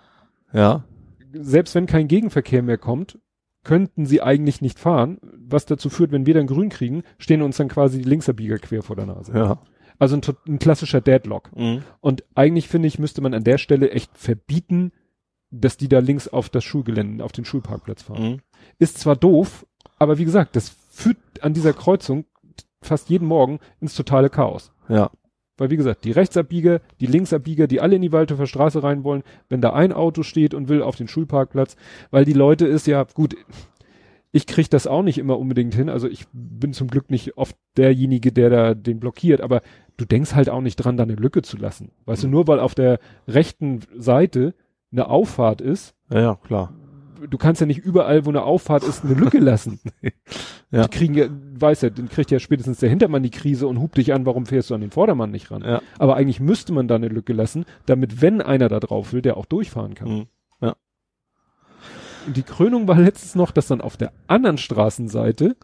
Ja. 0.52 0.84
selbst 1.32 1.74
wenn 1.74 1.84
kein 1.84 2.08
Gegenverkehr 2.08 2.62
mehr 2.62 2.78
kommt, 2.78 3.18
könnten 3.64 4.06
sie 4.06 4.22
eigentlich 4.22 4.62
nicht 4.62 4.78
fahren, 4.78 5.18
was 5.22 5.66
dazu 5.66 5.90
führt, 5.90 6.10
wenn 6.10 6.24
wir 6.24 6.32
dann 6.32 6.46
grün 6.46 6.70
kriegen, 6.70 7.02
stehen 7.18 7.42
uns 7.42 7.58
dann 7.58 7.68
quasi 7.68 7.98
die 7.98 8.08
Linksabbieger 8.08 8.58
quer 8.58 8.82
vor 8.82 8.96
der 8.96 9.06
Nase. 9.06 9.32
Ja. 9.34 9.58
Also 9.98 10.16
ein, 10.16 10.22
ein 10.46 10.58
klassischer 10.58 11.00
Deadlock. 11.00 11.50
Mhm. 11.54 11.82
Und 12.00 12.24
eigentlich 12.34 12.68
finde 12.68 12.88
ich, 12.88 12.98
müsste 12.98 13.20
man 13.20 13.34
an 13.34 13.44
der 13.44 13.58
Stelle 13.58 13.90
echt 13.90 14.16
verbieten, 14.16 14.92
dass 15.50 15.76
die 15.76 15.88
da 15.88 15.98
links 15.98 16.28
auf 16.28 16.48
das 16.48 16.64
Schulgelände, 16.64 17.24
auf 17.24 17.32
den 17.32 17.44
Schulparkplatz 17.44 18.02
fahren. 18.02 18.22
Mhm. 18.22 18.38
Ist 18.78 18.98
zwar 18.98 19.16
doof, 19.16 19.66
aber 19.98 20.18
wie 20.18 20.24
gesagt, 20.24 20.56
das 20.56 20.70
führt 20.90 21.18
an 21.40 21.52
dieser 21.52 21.72
Kreuzung 21.72 22.24
fast 22.82 23.10
jeden 23.10 23.26
Morgen 23.26 23.58
ins 23.80 23.94
totale 23.94 24.30
Chaos. 24.30 24.72
Ja. 24.88 25.10
Weil 25.56 25.70
wie 25.70 25.76
gesagt, 25.76 26.04
die 26.04 26.12
Rechtsabbieger, 26.12 26.80
die 27.00 27.06
Linksabbieger, 27.06 27.66
die 27.66 27.80
alle 27.80 27.96
in 27.96 28.02
die 28.02 28.12
Waldhofer 28.12 28.46
Straße 28.46 28.82
rein 28.82 29.02
wollen, 29.02 29.24
wenn 29.48 29.60
da 29.60 29.72
ein 29.72 29.92
Auto 29.92 30.22
steht 30.22 30.54
und 30.54 30.68
will 30.68 30.82
auf 30.82 30.96
den 30.96 31.08
Schulparkplatz, 31.08 31.76
weil 32.10 32.24
die 32.24 32.32
Leute 32.32 32.66
ist 32.66 32.86
ja, 32.86 33.02
gut, 33.02 33.36
ich 34.30 34.46
krieg 34.46 34.70
das 34.70 34.86
auch 34.86 35.02
nicht 35.02 35.18
immer 35.18 35.38
unbedingt 35.38 35.74
hin, 35.74 35.88
also 35.88 36.06
ich 36.06 36.26
bin 36.32 36.72
zum 36.72 36.88
Glück 36.88 37.10
nicht 37.10 37.36
oft 37.36 37.56
derjenige, 37.76 38.30
der 38.30 38.50
da 38.50 38.74
den 38.74 39.00
blockiert, 39.00 39.40
aber 39.40 39.62
du 39.96 40.04
denkst 40.04 40.34
halt 40.34 40.48
auch 40.48 40.60
nicht 40.60 40.76
dran, 40.76 40.96
da 40.96 41.02
eine 41.02 41.14
Lücke 41.14 41.42
zu 41.42 41.56
lassen. 41.56 41.90
Weißt 42.04 42.22
du, 42.22 42.28
nur 42.28 42.46
weil 42.46 42.60
auf 42.60 42.74
der 42.74 43.00
rechten 43.26 43.80
Seite 43.96 44.54
eine 44.92 45.08
Auffahrt 45.08 45.60
ist, 45.60 45.94
Ja, 46.10 46.20
ja, 46.20 46.34
klar. 46.36 46.72
Du 47.28 47.38
kannst 47.38 47.60
ja 47.60 47.66
nicht 47.66 47.78
überall, 47.78 48.24
wo 48.24 48.30
eine 48.30 48.42
Auffahrt 48.42 48.84
ist, 48.84 49.04
eine 49.04 49.14
Lücke 49.14 49.38
lassen. 49.38 49.80
Ja. 50.70 50.82
Die 50.82 50.90
kriegen 50.90 51.14
ja, 51.14 51.28
weiß 51.30 51.80
ja, 51.80 51.88
dann 51.88 52.10
kriegt 52.10 52.30
ja 52.30 52.38
spätestens 52.38 52.78
der 52.78 52.90
Hintermann 52.90 53.22
die 53.22 53.30
Krise 53.30 53.66
und 53.66 53.80
hupt 53.80 53.96
dich 53.96 54.12
an, 54.12 54.26
warum 54.26 54.44
fährst 54.44 54.68
du 54.68 54.74
an 54.74 54.82
den 54.82 54.90
Vordermann 54.90 55.30
nicht 55.30 55.50
ran? 55.50 55.62
Ja. 55.62 55.80
Aber 55.98 56.16
eigentlich 56.16 56.40
müsste 56.40 56.74
man 56.74 56.88
da 56.88 56.96
eine 56.96 57.08
Lücke 57.08 57.32
lassen, 57.32 57.64
damit, 57.86 58.20
wenn 58.20 58.42
einer 58.42 58.68
da 58.68 58.78
drauf 58.78 59.14
will, 59.14 59.22
der 59.22 59.38
auch 59.38 59.46
durchfahren 59.46 59.94
kann. 59.94 60.08
Mhm. 60.10 60.26
Ja. 60.60 60.76
Und 62.26 62.36
die 62.36 62.42
Krönung 62.42 62.86
war 62.86 63.00
letztens 63.00 63.34
noch, 63.34 63.50
dass 63.50 63.68
dann 63.68 63.80
auf 63.80 63.96
der 63.96 64.12
anderen 64.26 64.58
Straßenseite 64.58 65.56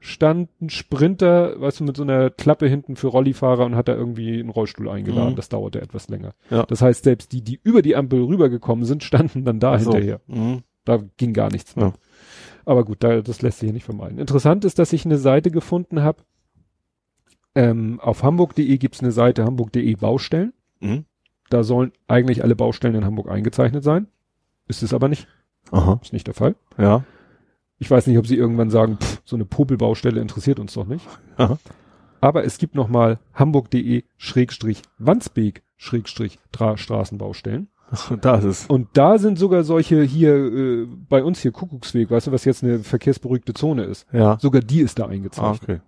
stand 0.00 0.50
ein 0.60 0.70
Sprinter, 0.70 1.60
weißt 1.60 1.80
du, 1.80 1.84
mit 1.84 1.96
so 1.96 2.02
einer 2.02 2.30
Klappe 2.30 2.68
hinten 2.68 2.96
für 2.96 3.08
Rollifahrer 3.08 3.64
und 3.64 3.74
hat 3.74 3.88
da 3.88 3.94
irgendwie 3.94 4.38
einen 4.38 4.50
Rollstuhl 4.50 4.88
eingeladen. 4.88 5.32
Mhm. 5.32 5.36
Das 5.36 5.48
dauerte 5.48 5.80
etwas 5.80 6.08
länger. 6.08 6.34
Ja. 6.50 6.64
Das 6.64 6.82
heißt, 6.82 7.04
selbst 7.04 7.32
die, 7.32 7.42
die 7.42 7.58
über 7.62 7.82
die 7.82 7.96
Ampel 7.96 8.22
rübergekommen 8.22 8.84
sind, 8.84 9.02
standen 9.02 9.44
dann 9.44 9.60
da 9.60 9.78
so. 9.78 9.92
hinterher. 9.92 10.20
Mhm. 10.26 10.62
Da 10.86 11.02
ging 11.18 11.34
gar 11.34 11.50
nichts 11.50 11.76
mehr. 11.76 11.88
Ja. 11.88 11.92
Aber 12.64 12.84
gut, 12.84 13.04
da, 13.04 13.20
das 13.20 13.42
lässt 13.42 13.58
sich 13.58 13.72
nicht 13.72 13.84
vermeiden. 13.84 14.18
Interessant 14.18 14.64
ist, 14.64 14.78
dass 14.78 14.94
ich 14.94 15.04
eine 15.04 15.18
Seite 15.18 15.50
gefunden 15.50 16.02
habe. 16.02 16.22
Ähm, 17.54 18.00
auf 18.00 18.22
hamburg.de 18.22 18.78
gibt's 18.78 19.00
eine 19.00 19.12
Seite 19.12 19.44
hamburg.de 19.44 19.94
Baustellen. 19.96 20.54
Mhm. 20.80 21.04
Da 21.50 21.62
sollen 21.62 21.92
eigentlich 22.08 22.42
alle 22.42 22.56
Baustellen 22.56 22.94
in 22.94 23.04
Hamburg 23.04 23.30
eingezeichnet 23.30 23.84
sein. 23.84 24.08
Ist 24.68 24.82
es 24.82 24.94
aber 24.94 25.08
nicht. 25.08 25.28
Aha. 25.70 26.00
Ist 26.02 26.12
nicht 26.12 26.26
der 26.26 26.34
Fall. 26.34 26.56
Ja. 26.78 27.04
Ich 27.78 27.90
weiß 27.90 28.06
nicht, 28.06 28.18
ob 28.18 28.26
sie 28.26 28.36
irgendwann 28.36 28.70
sagen, 28.70 28.98
pff, 28.98 29.20
so 29.24 29.36
eine 29.36 29.44
Popelbaustelle 29.44 30.20
interessiert 30.20 30.58
uns 30.58 30.74
doch 30.74 30.86
nicht. 30.86 31.06
Aha. 31.36 31.58
Aber 32.20 32.44
es 32.44 32.58
gibt 32.58 32.74
noch 32.74 32.88
mal 32.88 33.18
hamburg.de 33.34 34.04
Schrägstrich 34.16 34.82
Wandsbek 34.98 35.62
Schrägstrich 35.76 36.38
Straßenbaustellen. 36.52 37.68
Da 38.20 38.36
ist 38.36 38.44
es. 38.44 38.66
Und 38.66 38.88
da 38.94 39.18
sind 39.18 39.38
sogar 39.38 39.62
solche 39.64 40.02
hier, 40.02 40.34
äh, 40.34 40.86
bei 41.08 41.22
uns 41.22 41.40
hier 41.40 41.52
Kuckucksweg, 41.52 42.10
weißt 42.10 42.26
du, 42.26 42.32
was 42.32 42.44
jetzt 42.44 42.64
eine 42.64 42.80
verkehrsberuhigte 42.80 43.54
Zone 43.54 43.84
ist. 43.84 44.06
Ja. 44.12 44.38
Sogar 44.40 44.60
die 44.60 44.80
ist 44.80 44.98
da 44.98 45.04
Ah, 45.04 45.08
eingezeichnet. 45.08 45.62
okay. 45.62 45.80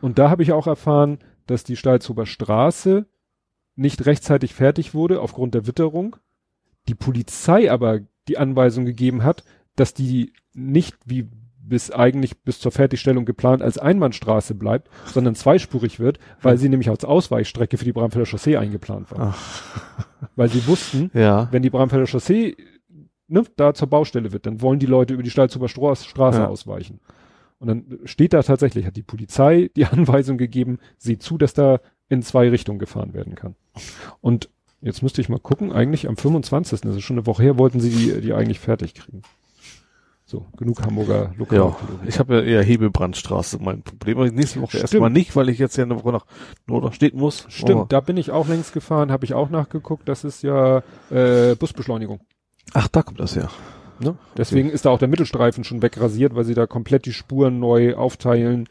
Und 0.00 0.18
da 0.18 0.30
habe 0.30 0.42
ich 0.42 0.52
auch 0.52 0.66
erfahren, 0.66 1.18
dass 1.46 1.62
die 1.64 1.76
Stalzhuber 1.76 2.26
Straße 2.26 3.06
nicht 3.76 4.06
rechtzeitig 4.06 4.54
fertig 4.54 4.94
wurde 4.94 5.20
aufgrund 5.20 5.54
der 5.54 5.66
Witterung. 5.66 6.16
Die 6.88 6.94
Polizei 6.94 7.70
aber 7.70 8.00
die 8.28 8.38
Anweisung 8.38 8.84
gegeben 8.84 9.22
hat, 9.22 9.44
dass 9.76 9.94
die 9.94 10.32
nicht 10.54 10.96
wie 11.04 11.28
bis 11.68 11.90
eigentlich 11.90 12.38
bis 12.42 12.60
zur 12.60 12.70
Fertigstellung 12.72 13.24
geplant 13.24 13.62
als 13.62 13.78
Einbahnstraße 13.78 14.54
bleibt, 14.54 14.88
sondern 15.06 15.34
zweispurig 15.34 15.98
wird, 15.98 16.18
weil 16.42 16.58
sie 16.58 16.68
nämlich 16.68 16.88
als 16.90 17.04
Ausweichstrecke 17.04 17.76
für 17.76 17.84
die 17.84 17.92
Bramfelder 17.92 18.26
Chaussee 18.26 18.56
eingeplant 18.56 19.10
war. 19.10 19.34
Weil 20.36 20.48
sie 20.48 20.66
wussten, 20.66 21.10
Ja. 21.14 21.48
wenn 21.50 21.62
die 21.62 21.70
Bramfelder 21.70 22.06
Chaussee 22.06 22.56
ne, 23.28 23.42
da 23.56 23.74
zur 23.74 23.88
Baustelle 23.88 24.32
wird, 24.32 24.46
dann 24.46 24.60
wollen 24.62 24.78
die 24.78 24.86
Leute 24.86 25.14
über 25.14 25.22
die 25.22 25.30
Stalzhuber 25.30 25.68
Straße, 25.68 26.06
Ja. 26.38 26.46
ausweichen. 26.46 27.00
Und 27.58 27.68
dann 27.68 27.98
steht 28.04 28.32
da 28.34 28.42
tatsächlich, 28.42 28.86
hat 28.86 28.96
die 28.96 29.02
Polizei 29.02 29.70
die 29.76 29.86
Anweisung 29.86 30.38
gegeben, 30.38 30.78
seht 30.98 31.22
zu, 31.22 31.38
dass 31.38 31.54
da 31.54 31.80
in 32.08 32.22
zwei 32.22 32.48
Richtungen 32.50 32.78
gefahren 32.78 33.14
werden 33.14 33.34
kann. 33.34 33.56
Und 34.20 34.48
jetzt 34.80 35.02
müsste 35.02 35.20
ich 35.20 35.28
mal 35.28 35.40
gucken, 35.40 35.72
eigentlich 35.72 36.06
am 36.08 36.16
25., 36.16 36.82
das 36.82 36.94
ist 36.96 37.02
schon 37.02 37.16
eine 37.16 37.26
Woche 37.26 37.42
her, 37.42 37.58
wollten 37.58 37.80
sie 37.80 37.90
die, 37.90 38.20
die 38.20 38.32
eigentlich 38.32 38.60
fertig 38.60 38.94
kriegen. 38.94 39.22
So, 40.28 40.44
genug 40.56 40.82
Hamburger 40.82 41.30
Ja, 41.30 41.38
Lokalpathologie. 41.38 42.08
ich 42.08 42.18
habe 42.18 42.34
ja 42.34 42.40
eher 42.42 42.62
Hebebrandstraße 42.64 43.58
mein 43.62 43.82
Problem. 43.82 44.18
Aber 44.18 44.28
nächste 44.28 44.60
Woche 44.60 44.78
erstmal 44.78 45.08
nicht, 45.08 45.36
weil 45.36 45.48
ich 45.48 45.58
jetzt 45.60 45.76
ja 45.76 45.84
eine 45.84 45.94
Woche 45.94 46.10
nach 46.10 46.26
Norderstedt 46.66 47.14
muss. 47.14 47.46
Stimmt, 47.48 47.70
Aber- 47.70 47.86
da 47.88 48.00
bin 48.00 48.16
ich 48.16 48.32
auch 48.32 48.48
längst 48.48 48.72
gefahren, 48.72 49.12
habe 49.12 49.24
ich 49.24 49.34
auch 49.34 49.50
nachgeguckt, 49.50 50.08
das 50.08 50.24
ist 50.24 50.42
ja 50.42 50.82
äh, 51.10 51.54
Busbeschleunigung. 51.54 52.18
Ach, 52.74 52.88
da 52.88 53.02
kommt 53.04 53.20
das 53.20 53.36
her. 53.36 53.48
Ne? 54.00 54.16
Deswegen 54.36 54.68
ist 54.68 54.84
da 54.84 54.90
auch 54.90 54.98
der 54.98 55.06
Mittelstreifen 55.08 55.62
schon 55.62 55.80
wegrasiert, 55.80 56.34
weil 56.34 56.44
sie 56.44 56.54
da 56.54 56.66
komplett 56.66 57.06
die 57.06 57.12
Spuren 57.12 57.60
neu 57.60 57.94
aufteilen 57.94 58.68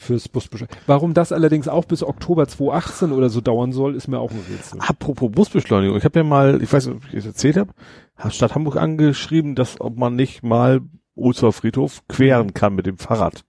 fürs 0.00 0.28
Busbeschleunigung. 0.28 0.80
Warum 0.86 1.12
das 1.14 1.30
allerdings 1.30 1.68
auch 1.68 1.84
bis 1.84 2.02
Oktober 2.02 2.48
2018 2.48 3.12
oder 3.12 3.28
so 3.28 3.40
dauern 3.42 3.72
soll, 3.72 3.94
ist 3.94 4.08
mir 4.08 4.18
auch 4.18 4.30
ein 4.30 4.40
Rätsel. 4.50 4.80
Apropos 4.80 5.30
Busbeschleunigung, 5.30 5.96
ich 5.98 6.04
habe 6.04 6.18
ja 6.20 6.24
mal, 6.24 6.62
ich 6.62 6.72
weiß 6.72 6.86
nicht, 6.86 6.96
ob 6.96 7.04
ich 7.08 7.14
es 7.14 7.26
erzählt 7.26 7.56
habe, 7.58 7.72
hat 8.16 8.34
Stadt 8.34 8.54
Hamburg 8.54 8.76
angeschrieben, 8.76 9.54
dass 9.54 9.80
ob 9.80 9.96
man 9.98 10.16
nicht 10.16 10.42
mal 10.42 10.80
Ohlsdorf 11.14 11.56
Friedhof 11.56 12.02
queren 12.08 12.54
kann 12.54 12.74
mit 12.74 12.86
dem 12.86 12.96
Fahrrad. 12.96 13.44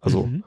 Also, 0.00 0.24
Mhm. 0.26 0.44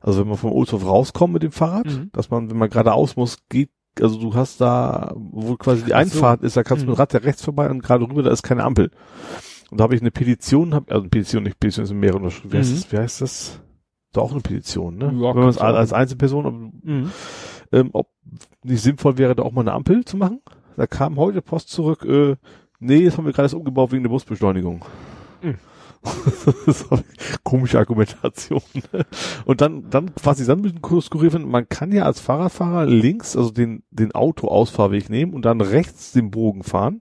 also 0.00 0.20
wenn 0.20 0.28
man 0.28 0.38
vom 0.38 0.52
Ohlsdorf 0.52 0.86
rauskommt 0.86 1.34
mit 1.34 1.42
dem 1.42 1.52
Fahrrad, 1.52 1.86
Mhm. 1.86 2.10
dass 2.12 2.30
man, 2.30 2.48
wenn 2.50 2.56
man 2.56 2.70
geradeaus 2.70 3.16
muss, 3.16 3.36
geht, 3.50 3.68
also 4.00 4.18
du 4.18 4.34
hast 4.34 4.60
da, 4.62 5.12
wo 5.16 5.56
quasi 5.56 5.84
die 5.84 5.92
Ach 5.92 5.98
so. 6.06 6.16
Einfahrt 6.16 6.42
ist, 6.44 6.56
da 6.56 6.62
kannst 6.62 6.82
du 6.82 6.86
Mhm. 6.86 6.92
mit 6.92 6.96
dem 6.96 7.00
Rad 7.00 7.12
ja 7.12 7.20
rechts 7.20 7.44
vorbei 7.44 7.68
und 7.68 7.82
gerade 7.82 8.04
rüber, 8.08 8.22
da 8.22 8.30
ist 8.30 8.42
keine 8.42 8.64
Ampel. 8.64 8.90
Und 9.70 9.78
da 9.80 9.84
habe 9.84 9.94
ich 9.94 10.00
eine 10.00 10.10
Petition, 10.10 10.72
hab, 10.74 10.90
also 10.90 11.02
eine 11.02 11.10
Petition, 11.10 11.42
nicht 11.42 11.60
Petition, 11.60 11.84
ist 11.84 11.92
mehrere. 11.92 12.22
Wie, 12.44 12.56
heißt 12.56 12.70
Mhm. 12.70 12.74
das, 12.76 12.92
wie 12.92 12.96
heißt 12.98 13.20
das? 13.20 13.60
Doch 14.12 14.24
auch 14.24 14.32
eine 14.32 14.40
Petition, 14.40 14.96
ne? 14.96 15.06
Ja, 15.06 15.34
wenn 15.34 15.40
man 15.40 15.48
es 15.48 15.58
als 15.58 15.92
Einzelperson, 15.92 16.46
ob, 16.46 16.54
Mhm. 16.84 17.10
ähm, 17.72 17.90
ob 17.92 18.08
nicht 18.64 18.82
sinnvoll 18.82 19.18
wäre, 19.18 19.34
da 19.34 19.42
auch 19.42 19.52
mal 19.52 19.60
eine 19.62 19.72
Ampel 19.72 20.04
zu 20.04 20.16
machen. 20.16 20.40
Da 20.76 20.86
kam 20.86 21.16
heute 21.16 21.42
Post 21.42 21.68
zurück, 21.70 22.04
äh, 22.04 22.36
nee, 22.80 23.04
das 23.04 23.16
haben 23.16 23.26
wir 23.26 23.32
gerade 23.32 23.46
erst 23.46 23.54
umgebaut 23.54 23.92
wegen 23.92 24.02
der 24.02 24.10
Busbeschleunigung. 24.10 24.84
Mhm. 25.42 25.56
komische 27.44 27.78
Argumentation. 27.78 28.62
Und 29.44 29.60
dann, 29.60 29.90
dann, 29.90 30.10
was 30.22 30.40
ich 30.40 30.46
dann 30.46 30.60
ein 30.60 30.62
bisschen 30.62 31.00
skurril 31.02 31.30
finde, 31.30 31.46
man 31.46 31.68
kann 31.68 31.92
ja 31.92 32.04
als 32.04 32.20
Fahrradfahrer 32.20 32.86
links, 32.86 33.36
also 33.36 33.50
den, 33.50 33.82
den 33.90 34.12
Autoausfahrweg 34.12 35.10
nehmen 35.10 35.34
und 35.34 35.44
dann 35.44 35.60
rechts 35.60 36.12
den 36.12 36.30
Bogen 36.30 36.62
fahren. 36.62 37.00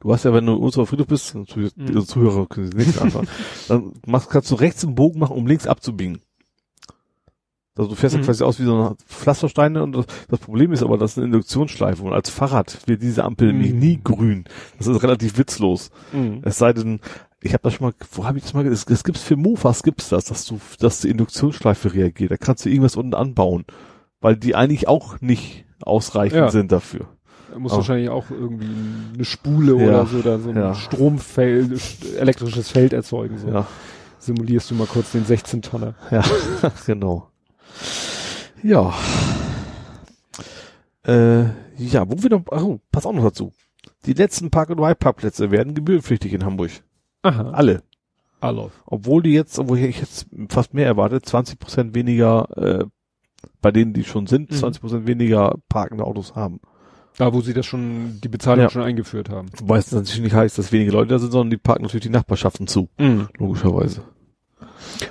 Du 0.00 0.12
hast 0.12 0.24
ja, 0.24 0.32
wenn 0.34 0.46
du 0.46 0.54
unserer 0.54 0.86
Friedhof 0.86 1.06
bist, 1.06 1.34
natürlich, 1.34 1.76
Mhm. 1.76 1.86
die 1.86 2.04
Zuhörer 2.06 2.46
können 2.46 2.66
sich 2.66 2.74
nichts 2.76 2.98
anfangen, 2.98 3.28
dann 3.68 3.92
machst, 4.06 4.30
kannst 4.30 4.50
du 4.50 4.54
rechts 4.56 4.84
einen 4.84 4.94
Bogen 4.94 5.18
machen, 5.18 5.36
um 5.36 5.46
links 5.46 5.66
abzubiegen. 5.66 6.20
Also 7.76 7.90
du 7.90 7.96
fährst 7.96 8.14
ja 8.14 8.20
Mhm. 8.20 8.24
quasi 8.26 8.44
aus 8.44 8.60
wie 8.60 8.64
so 8.64 8.74
eine 8.74 8.96
Pflastersteine 9.06 9.82
und 9.82 9.92
das, 9.96 10.06
das 10.28 10.38
Problem 10.38 10.72
ist 10.72 10.82
aber, 10.82 10.96
das 10.96 11.12
ist 11.12 11.18
eine 11.18 11.26
Induktionsschleife 11.26 12.02
und 12.04 12.12
als 12.12 12.30
Fahrrad 12.30 12.78
wird 12.86 13.02
diese 13.02 13.24
Ampel 13.24 13.52
Mhm. 13.52 13.60
nie, 13.60 13.72
nie 13.72 14.00
grün. 14.02 14.44
Das 14.78 14.86
ist 14.86 15.02
relativ 15.02 15.38
witzlos. 15.38 15.90
Mhm. 16.12 16.40
Es 16.44 16.58
sei 16.58 16.72
denn, 16.72 17.00
ich 17.40 17.52
habe 17.52 17.62
das 17.64 17.74
schon 17.74 17.88
mal, 17.88 17.94
wo 18.12 18.24
habe 18.26 18.38
ich 18.38 18.44
das 18.44 18.54
mal 18.54 18.62
gesehen? 18.62 18.86
Das 18.88 19.02
gibt's 19.02 19.22
für 19.22 19.36
Mofas 19.36 19.82
gibt's 19.82 20.08
das, 20.08 20.26
dass 20.26 20.44
du, 20.44 20.60
dass 20.78 21.00
die 21.00 21.08
Induktionsschleife 21.08 21.92
reagiert. 21.94 22.30
Da 22.30 22.36
kannst 22.36 22.64
du 22.64 22.68
irgendwas 22.68 22.94
unten 22.96 23.14
anbauen, 23.14 23.64
weil 24.20 24.36
die 24.36 24.54
eigentlich 24.54 24.86
auch 24.86 25.20
nicht 25.20 25.64
ausreichend 25.82 26.38
Ja. 26.38 26.50
sind 26.50 26.70
dafür. 26.70 27.08
Da 27.54 27.60
muss 27.60 27.70
Aber- 27.70 27.78
wahrscheinlich 27.82 28.08
auch 28.10 28.30
irgendwie 28.30 28.66
eine 29.14 29.24
Spule 29.24 29.76
Ja, 29.78 29.86
oder 29.86 30.06
so, 30.06 30.18
oder 30.18 30.38
so 30.40 30.50
ein 30.50 30.56
ja. 30.56 30.74
Stromfeld, 30.74 31.80
elektrisches 32.18 32.68
Feld 32.68 32.92
erzeugen. 32.92 33.38
So. 33.38 33.46
Ja, 33.48 33.66
Simulierst 34.18 34.70
du 34.72 34.74
mal 34.74 34.88
kurz 34.88 35.12
den 35.12 35.24
16-Tonner. 35.24 35.94
ja, 36.10 36.22
genau. 36.86 37.30
Ja. 38.62 38.92
Äh, 41.06 41.42
ja, 41.76 42.08
wo 42.08 42.20
wir 42.22 42.30
noch, 42.30 42.42
oh, 42.50 42.80
pass 42.90 43.06
auch 43.06 43.12
noch 43.12 43.22
dazu. 43.24 43.52
Die 44.06 44.14
letzten 44.14 44.50
Park- 44.50 44.70
und 44.70 44.80
Ride-Parkplätze 44.80 45.50
werden 45.52 45.74
gebührenpflichtig 45.74 46.32
in 46.32 46.44
Hamburg. 46.44 46.70
Aha. 47.22 47.50
Alle. 47.50 47.82
Alof. 48.40 48.72
Obwohl 48.86 49.22
die 49.22 49.32
jetzt, 49.32 49.58
obwohl 49.58 49.78
ich 49.78 50.00
jetzt 50.00 50.26
fast 50.48 50.74
mehr 50.74 50.86
erwartet, 50.86 51.24
20 51.24 51.58
Prozent 51.58 51.94
weniger, 51.94 52.48
äh, 52.56 52.84
bei 53.62 53.70
denen 53.70 53.92
die 53.92 54.04
schon 54.04 54.26
sind, 54.26 54.50
Mhm. 54.50 54.56
20 54.56 54.80
Prozent 54.80 55.06
weniger 55.06 55.54
parkende 55.68 56.04
Autos 56.04 56.34
haben. 56.34 56.60
Da, 57.16 57.32
wo 57.32 57.40
sie 57.40 57.54
das 57.54 57.64
schon, 57.66 58.20
die 58.22 58.28
Bezahlung 58.28 58.64
Ja. 58.64 58.70
schon 58.70 58.82
eingeführt 58.82 59.30
haben. 59.30 59.48
Wobei 59.58 59.78
es 59.78 59.92
natürlich 59.92 60.20
nicht 60.20 60.34
heißt, 60.34 60.58
dass 60.58 60.72
wenige 60.72 60.90
Leute 60.90 61.08
da 61.10 61.18
sind, 61.18 61.30
sondern 61.30 61.50
die 61.50 61.56
parken 61.56 61.82
natürlich 61.84 62.02
die 62.04 62.10
Nachbarschaften 62.10 62.66
zu, 62.66 62.88
logischerweise. 63.38 64.02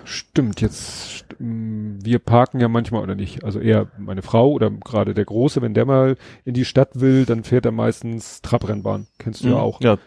Stimmt, 0.05 0.61
jetzt, 0.61 1.25
wir 1.39 2.19
parken 2.19 2.59
ja 2.59 2.67
manchmal 2.67 3.01
oder 3.03 3.15
nicht, 3.15 3.43
also 3.43 3.59
eher 3.59 3.87
meine 3.97 4.21
Frau 4.21 4.51
oder 4.51 4.69
gerade 4.69 5.13
der 5.13 5.25
Große, 5.25 5.61
wenn 5.61 5.73
der 5.73 5.85
mal 5.85 6.15
in 6.45 6.53
die 6.53 6.65
Stadt 6.65 6.99
will, 6.99 7.25
dann 7.25 7.43
fährt 7.43 7.65
er 7.65 7.71
meistens 7.71 8.41
Trabrennbahn. 8.41 9.07
Kennst 9.19 9.43
du 9.43 9.49
ja 9.49 9.55
auch. 9.55 9.81
Ja, 9.81 9.97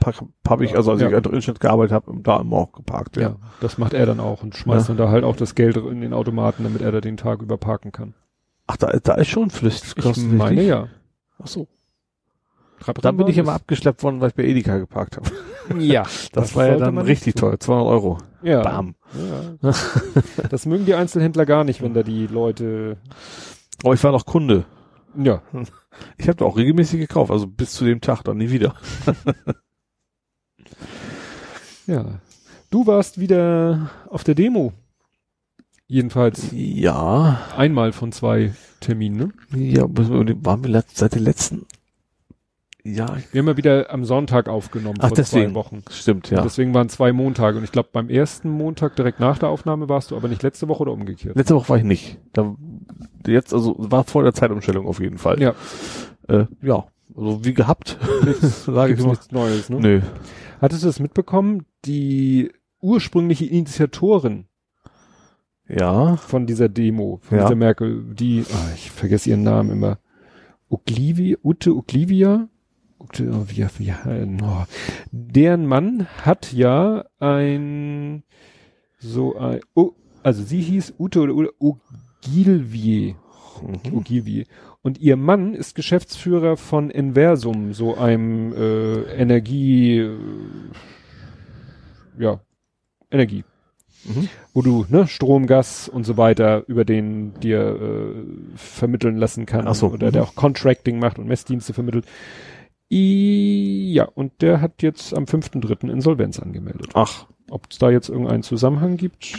habe 0.47 0.65
ich, 0.65 0.76
also 0.76 0.92
als 0.92 1.00
Ja. 1.00 1.08
ich 1.08 1.15
in 1.15 1.23
der 1.23 1.31
Innenstadt 1.33 1.60
gearbeitet 1.60 1.92
habe, 1.92 2.12
da 2.23 2.41
immer 2.41 2.57
auch 2.57 2.73
geparkt, 2.73 3.16
Ja, 3.16 3.23
ja. 3.23 3.36
das 3.60 3.78
macht 3.78 3.94
er 3.94 4.07
dann 4.07 4.20
auch 4.20 4.42
und 4.42 4.55
schmeißt 4.55 4.89
Ja. 4.89 4.94
dann 4.94 5.07
da 5.07 5.10
halt 5.10 5.25
auch 5.25 5.36
das 5.36 5.55
Geld 5.55 5.76
in 5.76 6.00
den 6.00 6.12
Automaten, 6.12 6.65
damit 6.65 6.83
er 6.83 6.92
da 6.92 7.00
den 7.00 7.16
Tag 7.16 7.42
über 7.42 7.57
parken 7.57 7.92
kann. 7.92 8.15
Ach, 8.66 8.76
da, 8.76 8.89
da 9.02 9.15
ist 9.15 9.28
schon 9.28 9.50
Flüssig. 9.50 9.94
Ich 10.05 10.16
meine 10.26 10.62
ja. 10.62 10.89
Ach 11.42 11.47
so. 11.47 11.68
Dann 13.03 13.17
bin 13.17 13.27
ich 13.29 13.39
immer 13.39 13.55
abgeschleppt 13.55 14.03
worden, 14.03 14.21
weil 14.21 14.29
ich 14.29 14.35
bei 14.35 14.45
Edeka 14.45 14.79
geparkt 14.79 15.17
habe. 15.17 15.31
Ja. 15.81 16.05
Das, 16.33 16.55
war 16.55 16.67
ja 16.69 16.77
dann 16.77 16.97
richtig 16.99 17.35
tun. 17.35 17.51
teuer, 17.51 17.59
200 17.59 17.87
Euro. 17.89 18.19
Ja. 18.43 18.63
Bam. 18.63 18.95
ja. 19.63 19.73
Das 20.51 20.65
mögen 20.65 20.87
die 20.87 20.95
Einzelhändler 20.95 21.45
gar 21.45 21.65
nicht, 21.65 21.83
wenn 21.83 21.93
da 21.93 22.05
die 22.05 22.29
Leute, 22.29 22.99
Aber 23.83 23.95
ich 23.95 24.05
war 24.05 24.13
noch 24.13 24.27
Kunde. 24.27 24.65
ja. 25.17 25.43
Ich 26.19 26.29
habe 26.29 26.45
auch 26.45 26.57
regelmäßig 26.57 27.01
gekauft, 27.01 27.31
also 27.33 27.47
bis 27.49 27.73
zu 27.73 27.85
dem 27.85 28.01
Tag 28.01 28.23
dann 28.23 28.37
nie 28.37 28.51
wieder. 28.51 28.75
Ja. 31.87 32.21
Du 32.71 32.87
warst 32.87 33.19
wieder 33.19 33.91
auf 34.09 34.23
der 34.25 34.35
Demo. 34.35 34.73
Jedenfalls 35.89 36.49
Ja, 36.53 37.41
einmal 37.57 37.93
von 37.93 38.13
zwei 38.13 38.53
Terminen. 38.81 39.33
Ne? 39.51 39.59
ja, 39.59 39.85
waren 39.89 40.65
wir 40.65 40.85
seit 40.93 41.15
den 41.15 41.23
letzten, 41.23 41.65
ja, 42.94 43.16
Wir 43.32 43.40
haben 43.40 43.48
ja 43.48 43.56
wieder 43.56 43.90
am 43.90 44.05
Sonntag 44.05 44.48
aufgenommen 44.48 44.98
Ach, 45.00 45.08
vor 45.08 45.16
deswegen. 45.16 45.50
zwei 45.50 45.55
Wochen. 45.55 45.82
stimmt, 45.90 46.31
Und 46.31 46.36
ja. 46.39 46.42
deswegen 46.42 46.73
waren 46.74 46.89
zwei 46.89 47.12
Montage. 47.12 47.58
Und 47.58 47.65
ich 47.65 47.73
glaube, 47.73 47.89
beim 47.92 48.08
ersten 48.08 48.48
Montag 48.50 48.97
direkt 48.97 49.20
nach 49.20 49.39
der 49.39 49.48
Aufnahme 49.48 49.89
warst 49.89 50.10
du 50.10 50.16
aber 50.16 50.28
nicht 50.28 50.42
letzte 50.42 50.68
Woche 50.68 50.82
oder 50.82 50.92
umgekehrt. 50.92 51.36
Letzte 51.36 51.55
Woche 51.55 51.68
war 51.68 51.76
ich 51.78 51.84
nicht. 51.84 52.18
Da, 52.32 52.55
jetzt, 53.26 53.52
also, 53.52 53.74
war 53.78 54.05
vor 54.05 54.23
der 54.23 54.32
Zeitumstellung 54.34 54.86
auf 54.86 55.00
jeden 55.00 55.18
Fall. 55.18 55.40
Ja. 55.40 55.55
Äh, 56.28 56.47
ja, 56.62 56.84
Also 57.16 57.44
wie 57.44 57.55
gehabt, 57.55 57.98
sage 58.40 58.94
ich 58.94 59.00
mal. 59.00 59.10
nichts 59.10 59.31
Neues, 59.32 59.68
ne? 59.70 59.81
Nö. 59.81 60.00
Hattest 60.60 60.82
du 60.82 60.86
das 60.86 61.00
mitbekommen? 61.00 61.66
Die 61.84 62.52
ursprüngliche 62.81 63.47
Initiatorin 63.47 64.47
Ja. 65.68 66.16
von 66.16 66.47
dieser 66.47 66.68
Demo, 66.68 67.18
von 67.23 67.39
Ja. 67.39 67.44
dieser 67.44 67.56
Merkel, 67.56 68.05
die, 68.15 68.44
ah, 68.52 68.68
ich 68.74 68.90
vergesse 68.90 69.31
ihren 69.31 69.42
Namen 69.42 69.70
immer, 69.70 69.98
Uglivia, 70.68 71.36
Ute 71.44 71.74
oh, 71.76 71.82
wie, 72.99 73.66
wie, 73.78 73.94
oh. 74.42 74.65
deren 75.10 75.66
Mann 75.66 76.07
hat 76.23 76.52
ja 76.52 77.05
ein, 77.18 78.23
so 78.99 79.36
ein, 79.36 79.60
oh, 79.75 79.92
also 80.23 80.42
sie 80.42 80.60
hieß 80.60 80.94
Ute 80.99 81.20
oder 81.20 81.34
Ute 81.34 81.52
Ogilvie, 81.58 83.16
Mhm. 83.62 83.97
Ogilvie. 83.97 84.47
Und 84.83 84.99
ihr 84.99 85.16
Mann 85.16 85.55
ist 85.55 85.75
Geschäftsführer 85.75 86.57
von 86.57 86.91
Inversum, 86.91 87.73
so 87.73 87.97
einem 87.97 88.52
äh, 88.52 89.02
Energie, 89.15 89.99
äh, 89.99 90.18
ja, 92.18 92.41
Energie 93.10 93.44
Mhm. 94.05 94.28
wo 94.55 94.62
du 94.62 94.86
ne, 94.89 95.08
Strom, 95.08 95.47
Gas 95.47 95.89
und 95.89 96.05
so 96.05 96.16
weiter 96.16 96.62
über 96.68 96.84
den 96.84 97.34
dir 97.41 97.60
äh, 97.60 98.57
vermitteln 98.57 99.16
lassen 99.16 99.47
kann 99.47 99.66
Ach 99.66 99.75
so, 99.75 99.89
oder 99.89 100.08
mhm. 100.08 100.12
der 100.12 100.23
auch 100.23 100.36
Contracting 100.36 101.00
macht 101.00 101.18
und 101.18 101.26
Messdienste 101.26 101.73
vermittelt. 101.73 102.07
I, 102.90 103.92
ja, 103.94 104.05
und 104.05 104.42
der 104.42 104.60
hat 104.60 104.82
jetzt 104.82 105.15
am 105.15 105.24
5.3. 105.24 105.90
Insolvenz 105.90 106.39
angemeldet. 106.39 106.90
Ach, 106.94 107.26
Ob 107.50 107.66
es 107.70 107.78
da 107.78 107.90
jetzt 107.90 108.08
irgendeinen 108.08 108.42
Zusammenhang 108.42 108.97
gibt, 108.97 109.36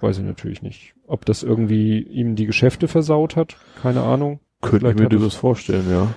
weiß 0.00 0.18
ich 0.18 0.24
natürlich 0.24 0.62
nicht. 0.62 0.94
Ob 1.06 1.24
das 1.24 1.42
irgendwie 1.42 2.00
ihm 2.00 2.36
die 2.36 2.46
Geschäfte 2.46 2.86
versaut 2.88 3.36
hat, 3.36 3.56
keine 3.82 4.02
Ahnung. 4.02 4.40
könnte 4.60 4.88
ich 4.90 4.96
mir 4.96 5.08
durchaus 5.08 5.34
vorstellen, 5.34 5.90
ja. 5.90 6.14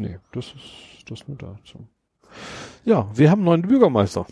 Nee, 0.00 0.18
das 0.32 0.46
ist 0.54 1.10
das 1.10 1.26
nur 1.28 1.36
dazu. 1.38 1.86
Ja, 2.84 3.10
wir 3.14 3.30
haben 3.30 3.40
einen 3.40 3.46
neuen 3.46 3.62
Bürgermeister. 3.62 4.26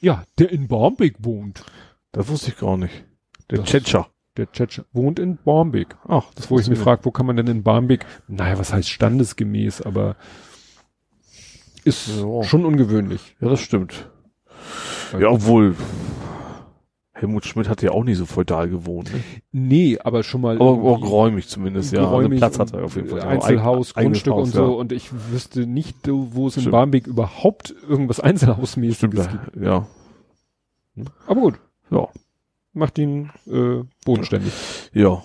Ja, 0.00 0.24
der 0.38 0.50
in 0.50 0.68
Barmbek 0.68 1.16
wohnt. 1.20 1.64
Das 2.12 2.28
wusste 2.28 2.50
ich 2.50 2.58
gar 2.58 2.76
nicht. 2.76 3.04
Der 3.50 3.58
Das- 3.58 3.68
Tschetscher. 3.68 4.08
Der 4.36 4.50
Tschetscher 4.52 4.84
wohnt 4.92 5.18
in 5.18 5.38
Barmbek. 5.44 5.96
Ach, 6.06 6.24
das 6.34 6.50
wo 6.50 6.58
ich 6.58 6.68
mich 6.68 6.78
frage, 6.78 7.04
wo 7.04 7.10
kann 7.10 7.26
man 7.26 7.36
denn 7.36 7.46
in 7.46 7.62
Barmbek, 7.62 8.04
naja, 8.28 8.58
was 8.58 8.72
heißt 8.72 8.88
standesgemäß, 8.90 9.82
aber 9.82 10.16
ist 11.84 12.08
Ja. 12.20 12.42
schon 12.44 12.64
ungewöhnlich. 12.64 13.36
Ja, 13.40 13.48
das 13.48 13.60
stimmt. 13.60 14.10
Ja, 15.18 15.28
obwohl 15.30 15.74
Helmut 17.12 17.46
Schmidt 17.46 17.68
hat 17.70 17.80
ja 17.80 17.92
auch 17.92 18.04
nicht 18.04 18.18
so 18.18 18.26
feudal 18.26 18.68
gewohnt. 18.68 19.10
Ne? 19.14 19.20
Nee, 19.52 19.98
aber 20.00 20.22
schon 20.22 20.42
mal 20.42 20.56
Aber 20.56 20.72
auch 20.72 21.00
geräumig 21.00 21.48
zumindest, 21.48 21.92
ja. 21.92 22.00
Also 22.00 22.10
geräumig 22.10 22.38
Platz 22.40 22.58
hat 22.58 22.74
er 22.74 22.84
auf 22.84 22.96
jeden 22.96 23.08
Fall. 23.08 23.22
Einzelhaus, 23.22 23.96
eigenes 23.96 24.24
Grundstück 24.24 24.32
Haus, 24.34 24.48
und 24.48 24.52
so 24.52 24.62
ja. 24.72 24.78
und 24.80 24.92
ich 24.92 25.10
wüsste 25.32 25.66
nicht, 25.66 25.96
wo 26.06 26.48
es 26.48 26.58
in. 26.58 26.70
Barmbek 26.70 27.06
überhaupt 27.06 27.74
irgendwas 27.88 28.20
Einzelhausmäßiges 28.20 29.24
Stimmt, 29.24 29.52
gibt. 29.54 29.64
ja. 29.64 29.86
Aber 31.26 31.40
gut, 31.40 31.54
Ja. 31.90 32.08
Macht 32.76 32.98
ihn 32.98 33.30
äh, 33.46 33.82
bodenständig. 34.04 34.52
Ja. 34.92 35.22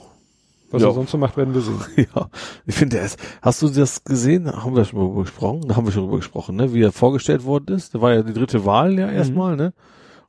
Was 0.71 0.81
Ja. 0.81 0.87
er 0.87 0.93
sonst 0.93 1.11
so 1.11 1.17
macht, 1.17 1.35
werden 1.37 1.53
wir 1.53 1.61
sehen. 1.61 1.79
Ja, 2.15 2.29
ich 2.65 2.75
finde 2.75 2.97
er 2.99 3.05
ist. 3.05 3.19
Hast 3.41 3.61
du 3.61 3.67
das 3.67 4.03
gesehen? 4.05 4.49
Haben 4.49 4.75
wir 4.75 4.85
schon 4.85 4.99
mal 4.99 5.05
drüber 5.07 5.21
gesprochen? 5.23 5.67
Da 5.67 5.75
haben 5.75 5.85
wir 5.85 5.91
schon 5.91 6.03
drüber 6.03 6.17
gesprochen, 6.17 6.55
ne? 6.55 6.73
Wie 6.73 6.81
er 6.81 6.91
vorgestellt 6.93 7.43
worden 7.43 7.75
ist. 7.75 7.93
Da 7.93 8.01
war 8.01 8.13
ja 8.13 8.23
die 8.23 8.33
dritte 8.33 8.63
Wahl 8.65 8.93
Mhm. 8.93 8.99
ja 8.99 9.09
erstmal, 9.11 9.55
ne? 9.57 9.73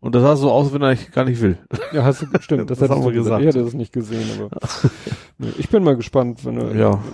Und 0.01 0.17
das 0.17 0.23
sah 0.23 0.35
so 0.35 0.51
aus, 0.51 0.65
als 0.67 0.75
wenn 0.75 0.83
er 0.83 0.97
gar 0.97 1.25
nicht 1.27 1.41
will. 1.41 1.59
Ja, 1.93 2.03
hast 2.03 2.23
du, 2.23 2.27
stimmt, 2.41 2.69
das, 2.71 2.81
Das 2.81 2.91
haben 2.91 3.05
wir 3.05 3.13
gesagt. 3.13 3.41
Ich 3.41 3.47
hatte 3.47 3.63
das 3.63 3.73
nicht 3.75 3.93
gesehen, 3.93 4.29
aber 4.41 4.51
ich 5.59 5.69
bin 5.69 5.85
mal 5.85 5.97
gespannt, 5.97 6.45
wenn 6.45 6.57
er, 6.59 6.75
Ja. 6.75 7.05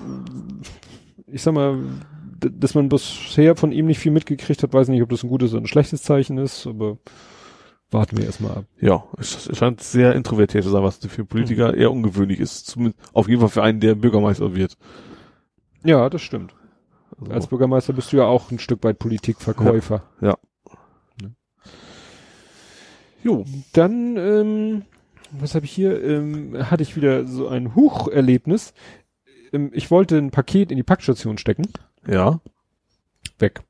ich 1.26 1.42
sag 1.42 1.52
mal, 1.52 1.78
dass 2.40 2.74
man 2.74 2.88
bisher 2.88 3.56
von 3.56 3.72
ihm 3.72 3.86
nicht 3.86 3.98
viel 3.98 4.12
mitgekriegt 4.12 4.62
hat, 4.62 4.72
weiß 4.72 4.88
nicht, 4.88 5.02
ob 5.02 5.10
das 5.10 5.22
ein 5.22 5.28
gutes 5.28 5.52
oder 5.52 5.60
ein 5.62 5.66
schlechtes 5.66 6.02
Zeichen 6.02 6.38
ist, 6.38 6.66
aber 6.66 6.96
warten 7.90 8.16
wir 8.18 8.24
erstmal 8.26 8.58
ab. 8.58 8.64
Ja, 8.80 9.04
es, 9.18 9.46
es 9.48 9.56
scheint 9.58 9.80
sehr 9.82 10.14
introvertiert 10.14 10.64
zu 10.64 10.70
sein, 10.70 10.82
was 10.82 10.98
für 10.98 11.24
Politiker 11.24 11.72
Mhm. 11.72 11.78
eher 11.80 11.90
ungewöhnlich 11.92 12.40
ist. 12.40 12.66
Zumindest 12.66 12.98
auf 13.12 13.28
jeden 13.28 13.40
Fall 13.40 13.48
für 13.50 13.62
einen, 13.62 13.80
der 13.80 13.94
Bürgermeister 13.94 14.54
wird. 14.54 14.76
Ja, 15.84 16.08
das 16.10 16.22
stimmt. 16.22 16.54
Also, 17.20 17.32
Als 17.32 17.46
Bürgermeister 17.46 17.92
bist 17.92 18.12
du 18.12 18.18
ja 18.18 18.24
auch 18.24 18.50
ein 18.50 18.58
Stück 18.58 18.84
weit 18.84 18.98
Politikverkäufer. 18.98 20.02
jo. 23.22 23.44
Dann, 23.72 24.16
ähm, 24.16 24.82
was 25.32 25.54
habe 25.54 25.64
ich 25.66 25.72
hier? 25.72 26.02
Ähm, 26.02 26.56
hatte 26.70 26.82
ich 26.82 26.96
wieder 26.96 27.26
so 27.26 27.48
ein 27.48 27.74
Hucherlebnis. 27.74 28.72
Ähm, 29.52 29.70
ich 29.74 29.90
wollte 29.90 30.16
ein 30.16 30.30
Paket 30.30 30.70
in 30.70 30.76
die 30.76 30.82
Packstation 30.82 31.38
stecken. 31.38 31.66
Ja. 32.06 32.40
Weg. 33.38 33.60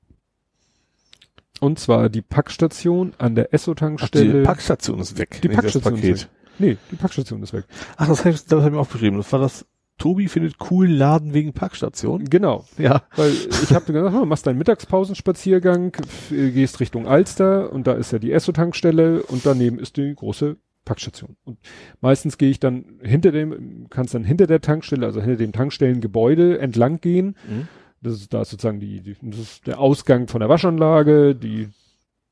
Und 1.60 1.78
zwar 1.78 2.08
die 2.08 2.22
Packstation 2.22 3.12
an 3.18 3.34
der 3.34 3.46
Ach, 3.46 3.48
die 3.48 3.54
Esso-Tankstelle. 3.54 4.42
Packstation 4.42 4.98
ist 5.00 5.18
weg. 5.18 5.40
Die 5.42 5.48
das 5.48 5.56
Packstation 5.56 5.94
ist 5.94 6.02
Paket. 6.02 6.28
nee, 6.58 6.76
die 6.90 6.96
Packstation 6.96 7.42
ist 7.42 7.52
weg. 7.52 7.64
Ach, 7.96 8.08
das 8.08 8.20
habe 8.20 8.30
ich, 8.30 8.44
das 8.44 8.60
hab 8.60 8.66
ich 8.66 8.72
mir 8.72 8.80
aufgeschrieben. 8.80 9.18
Das 9.18 9.32
war 9.32 9.40
das, 9.40 9.66
Tobi 9.98 10.28
findet 10.28 10.58
coolen 10.58 10.92
Laden 10.92 11.34
wegen 11.34 11.52
Packstation. 11.52 12.24
Genau. 12.24 12.64
Ja. 12.78 13.02
Weil 13.16 13.32
ich 13.32 13.74
habe 13.74 13.92
gesagt, 13.92 14.14
oh, 14.14 14.24
machst 14.24 14.46
deinen 14.46 14.58
Mittagspausenspaziergang, 14.58 15.92
äh, 16.30 16.50
gehst 16.50 16.80
Richtung 16.80 17.06
Alster 17.06 17.72
und 17.72 17.86
da 17.86 17.92
ist 17.94 18.12
ja 18.12 18.18
die 18.18 18.32
Esso-Tankstelle 18.32 19.22
und 19.24 19.44
daneben 19.44 19.78
ist 19.78 19.96
die 19.96 20.14
große 20.14 20.56
Packstation. 20.84 21.36
Und 21.44 21.58
meistens 22.00 22.38
gehe 22.38 22.50
ich 22.50 22.60
dann 22.60 22.84
hinter 23.02 23.30
dem, 23.30 23.88
kannst 23.90 24.14
dann 24.14 24.24
hinter 24.24 24.46
der 24.46 24.60
Tankstelle, 24.60 25.04
also 25.04 25.20
hinter 25.20 25.36
dem 25.36 25.52
Tankstellengebäude 25.52 26.58
entlang 26.58 27.00
gehen. 27.00 27.36
Mhm. 27.46 27.68
Das 28.00 28.14
ist, 28.14 28.32
da 28.32 28.42
ist 28.42 28.50
sozusagen 28.50 28.80
die, 28.80 29.00
die 29.00 29.16
das 29.20 29.40
ist 29.40 29.66
der 29.66 29.80
Ausgang 29.80 30.28
von 30.28 30.40
der 30.40 30.48
Waschanlage, 30.48 31.34
die 31.34 31.68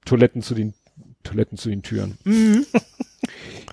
Toiletten 0.05 0.43
zu 0.43 0.55
den 0.55 0.75
Toiletten 1.23 1.59
zu 1.59 1.69
den 1.69 1.83
Türen. 1.83 2.19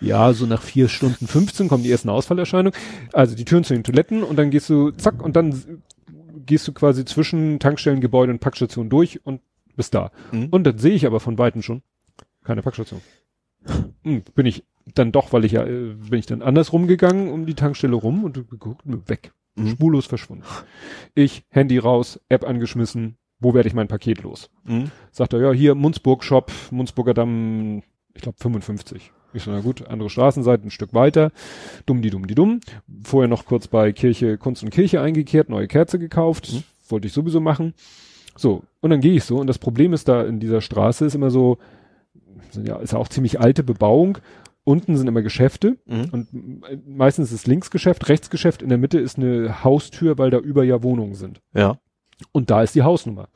Ja, 0.01 0.33
so 0.33 0.45
nach 0.45 0.61
vier 0.61 0.89
Stunden 0.89 1.27
15 1.27 1.67
kommen 1.69 1.83
die 1.83 1.91
ersten 1.91 2.09
Ausfallerscheinungen. 2.09 2.77
Also 3.13 3.35
die 3.35 3.45
Türen 3.45 3.63
zu 3.63 3.73
den 3.73 3.83
Toiletten 3.83 4.23
und 4.23 4.35
dann 4.35 4.49
gehst 4.49 4.69
du, 4.69 4.91
zack, 4.91 5.21
und 5.21 5.35
dann 5.35 5.81
gehst 6.45 6.67
du 6.67 6.73
quasi 6.73 7.05
zwischen 7.05 7.59
Tankstellengebäude 7.59 8.31
und 8.31 8.39
Packstation 8.39 8.89
durch 8.89 9.25
und 9.25 9.41
bist 9.75 9.93
da. 9.93 10.11
Mhm. 10.31 10.47
Und 10.49 10.65
dann 10.65 10.77
sehe 10.77 10.93
ich 10.93 11.05
aber 11.05 11.19
von 11.19 11.37
Weitem 11.37 11.61
schon 11.61 11.83
keine 12.43 12.61
Packstation. 12.61 13.01
Hm, 14.03 14.23
bin 14.35 14.45
ich 14.45 14.65
dann 14.93 15.11
doch, 15.13 15.31
weil 15.31 15.45
ich 15.45 15.53
ja, 15.53 15.65
äh, 15.65 15.93
bin 15.93 16.19
ich 16.19 16.25
dann 16.25 16.41
andersrum 16.41 16.87
gegangen 16.87 17.29
um 17.29 17.45
die 17.45 17.53
Tankstelle 17.53 17.95
rum 17.95 18.23
und 18.23 18.49
geguckt, 18.49 18.81
weg. 19.07 19.31
Mhm. 19.55 19.67
Spurlos 19.67 20.05
verschwunden. 20.05 20.45
Ich, 21.15 21.43
Handy 21.49 21.77
raus, 21.77 22.19
App 22.29 22.45
angeschmissen, 22.45 23.17
wo 23.39 23.53
werde 23.53 23.67
ich 23.67 23.75
mein 23.75 23.87
Paket 23.87 24.23
los? 24.23 24.49
Mhm. 24.63 24.91
Sagt 25.11 25.33
er, 25.33 25.41
ja, 25.41 25.51
hier 25.51 25.75
Munzburg 25.75 26.23
Shop, 26.23 26.51
Munzburger 26.71 27.13
Damm, 27.13 27.83
ich 28.13 28.21
glaube 28.21 28.37
55. 28.39 29.11
Ich 29.33 29.43
so, 29.43 29.51
na 29.51 29.61
gut, 29.61 29.87
andere 29.87 30.09
Straßenseite, 30.09 30.67
ein 30.67 30.71
Stück 30.71 30.93
weiter. 30.93 31.31
Dumm 31.85 32.01
die 32.01 32.11
dumm 32.11 32.27
die 32.27 32.35
dumm. 32.35 32.59
Vorher 33.03 33.27
noch 33.27 33.45
kurz 33.45 33.67
bei 33.67 33.91
Kirche, 33.91 34.37
Kunst 34.37 34.63
und 34.63 34.69
Kirche 34.69 35.01
eingekehrt, 35.01 35.49
neue 35.49 35.67
Kerze 35.67 35.97
gekauft. 35.97 36.53
Mhm. 36.53 36.63
Wollte 36.89 37.07
ich 37.07 37.13
sowieso 37.13 37.39
machen. 37.39 37.73
So, 38.35 38.63
und 38.81 38.89
dann 38.89 39.01
gehe 39.01 39.13
ich 39.13 39.23
so. 39.23 39.37
Und 39.37 39.47
das 39.47 39.57
Problem 39.59 39.93
ist 39.93 40.07
da 40.07 40.23
in 40.23 40.39
dieser 40.39 40.61
Straße 40.61 41.05
ist 41.05 41.15
immer 41.15 41.31
so, 41.31 41.57
ja, 42.63 42.77
ist 42.77 42.93
ja 42.93 42.99
auch 42.99 43.07
ziemlich 43.07 43.39
alte 43.39 43.63
Bebauung. 43.63 44.19
Unten 44.65 44.95
sind 44.95 45.07
immer 45.07 45.21
Geschäfte 45.21 45.77
Mhm. 45.85 46.09
und 46.11 46.87
meistens 46.87 47.31
ist 47.31 47.47
Linksgeschäft, 47.47 48.07
Rechtsgeschäft, 48.09 48.61
in 48.61 48.69
der 48.69 48.77
Mitte 48.77 48.99
ist 48.99 49.17
eine 49.17 49.63
Haustür, 49.63 50.17
weil 50.17 50.29
da 50.29 50.37
über 50.39 50.63
ja 50.63 50.81
Wohnungen 50.83 51.15
sind. 51.15 51.41
Ja. 51.53 51.77
Und 52.31 52.49
da 52.49 52.63
ist 52.63 52.73
die 52.75 52.83
Hausnummer. 52.83 53.27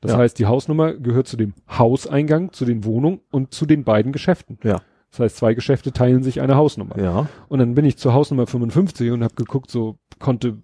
Das 0.00 0.12
Ja. 0.12 0.18
heißt, 0.18 0.38
die 0.38 0.46
Hausnummer 0.46 0.94
gehört 0.94 1.26
zu 1.26 1.36
dem 1.36 1.52
Hauseingang, 1.68 2.52
zu 2.52 2.64
den 2.64 2.84
Wohnungen 2.84 3.20
und 3.30 3.52
zu 3.52 3.66
den 3.66 3.84
beiden 3.84 4.12
Geschäften. 4.12 4.58
Ja. 4.62 4.80
Das 5.10 5.20
heißt, 5.20 5.36
zwei 5.36 5.54
Geschäfte 5.54 5.92
teilen 5.92 6.22
sich 6.22 6.40
eine 6.40 6.56
Hausnummer. 6.56 6.98
Ja. 6.98 7.28
Und 7.48 7.58
dann 7.58 7.74
bin 7.74 7.84
ich 7.84 7.96
zur 7.96 8.12
Hausnummer 8.14 8.46
55 8.46 9.10
und 9.10 9.24
habe 9.24 9.34
geguckt, 9.34 9.70
so 9.70 9.98
konnte 10.18 10.58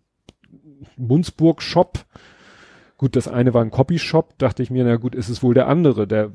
Munzburg 0.96 1.62
Shop. 1.62 2.04
Gut, 2.98 3.16
das 3.16 3.28
eine 3.28 3.52
war 3.54 3.62
ein 3.62 3.70
Copy 3.70 3.98
Shop, 3.98 4.38
dachte 4.38 4.62
ich 4.62 4.70
mir, 4.70 4.84
na 4.84 4.96
gut, 4.96 5.14
ist 5.14 5.28
es 5.28 5.42
wohl 5.42 5.54
der 5.54 5.68
andere. 5.68 6.06
Der 6.06 6.32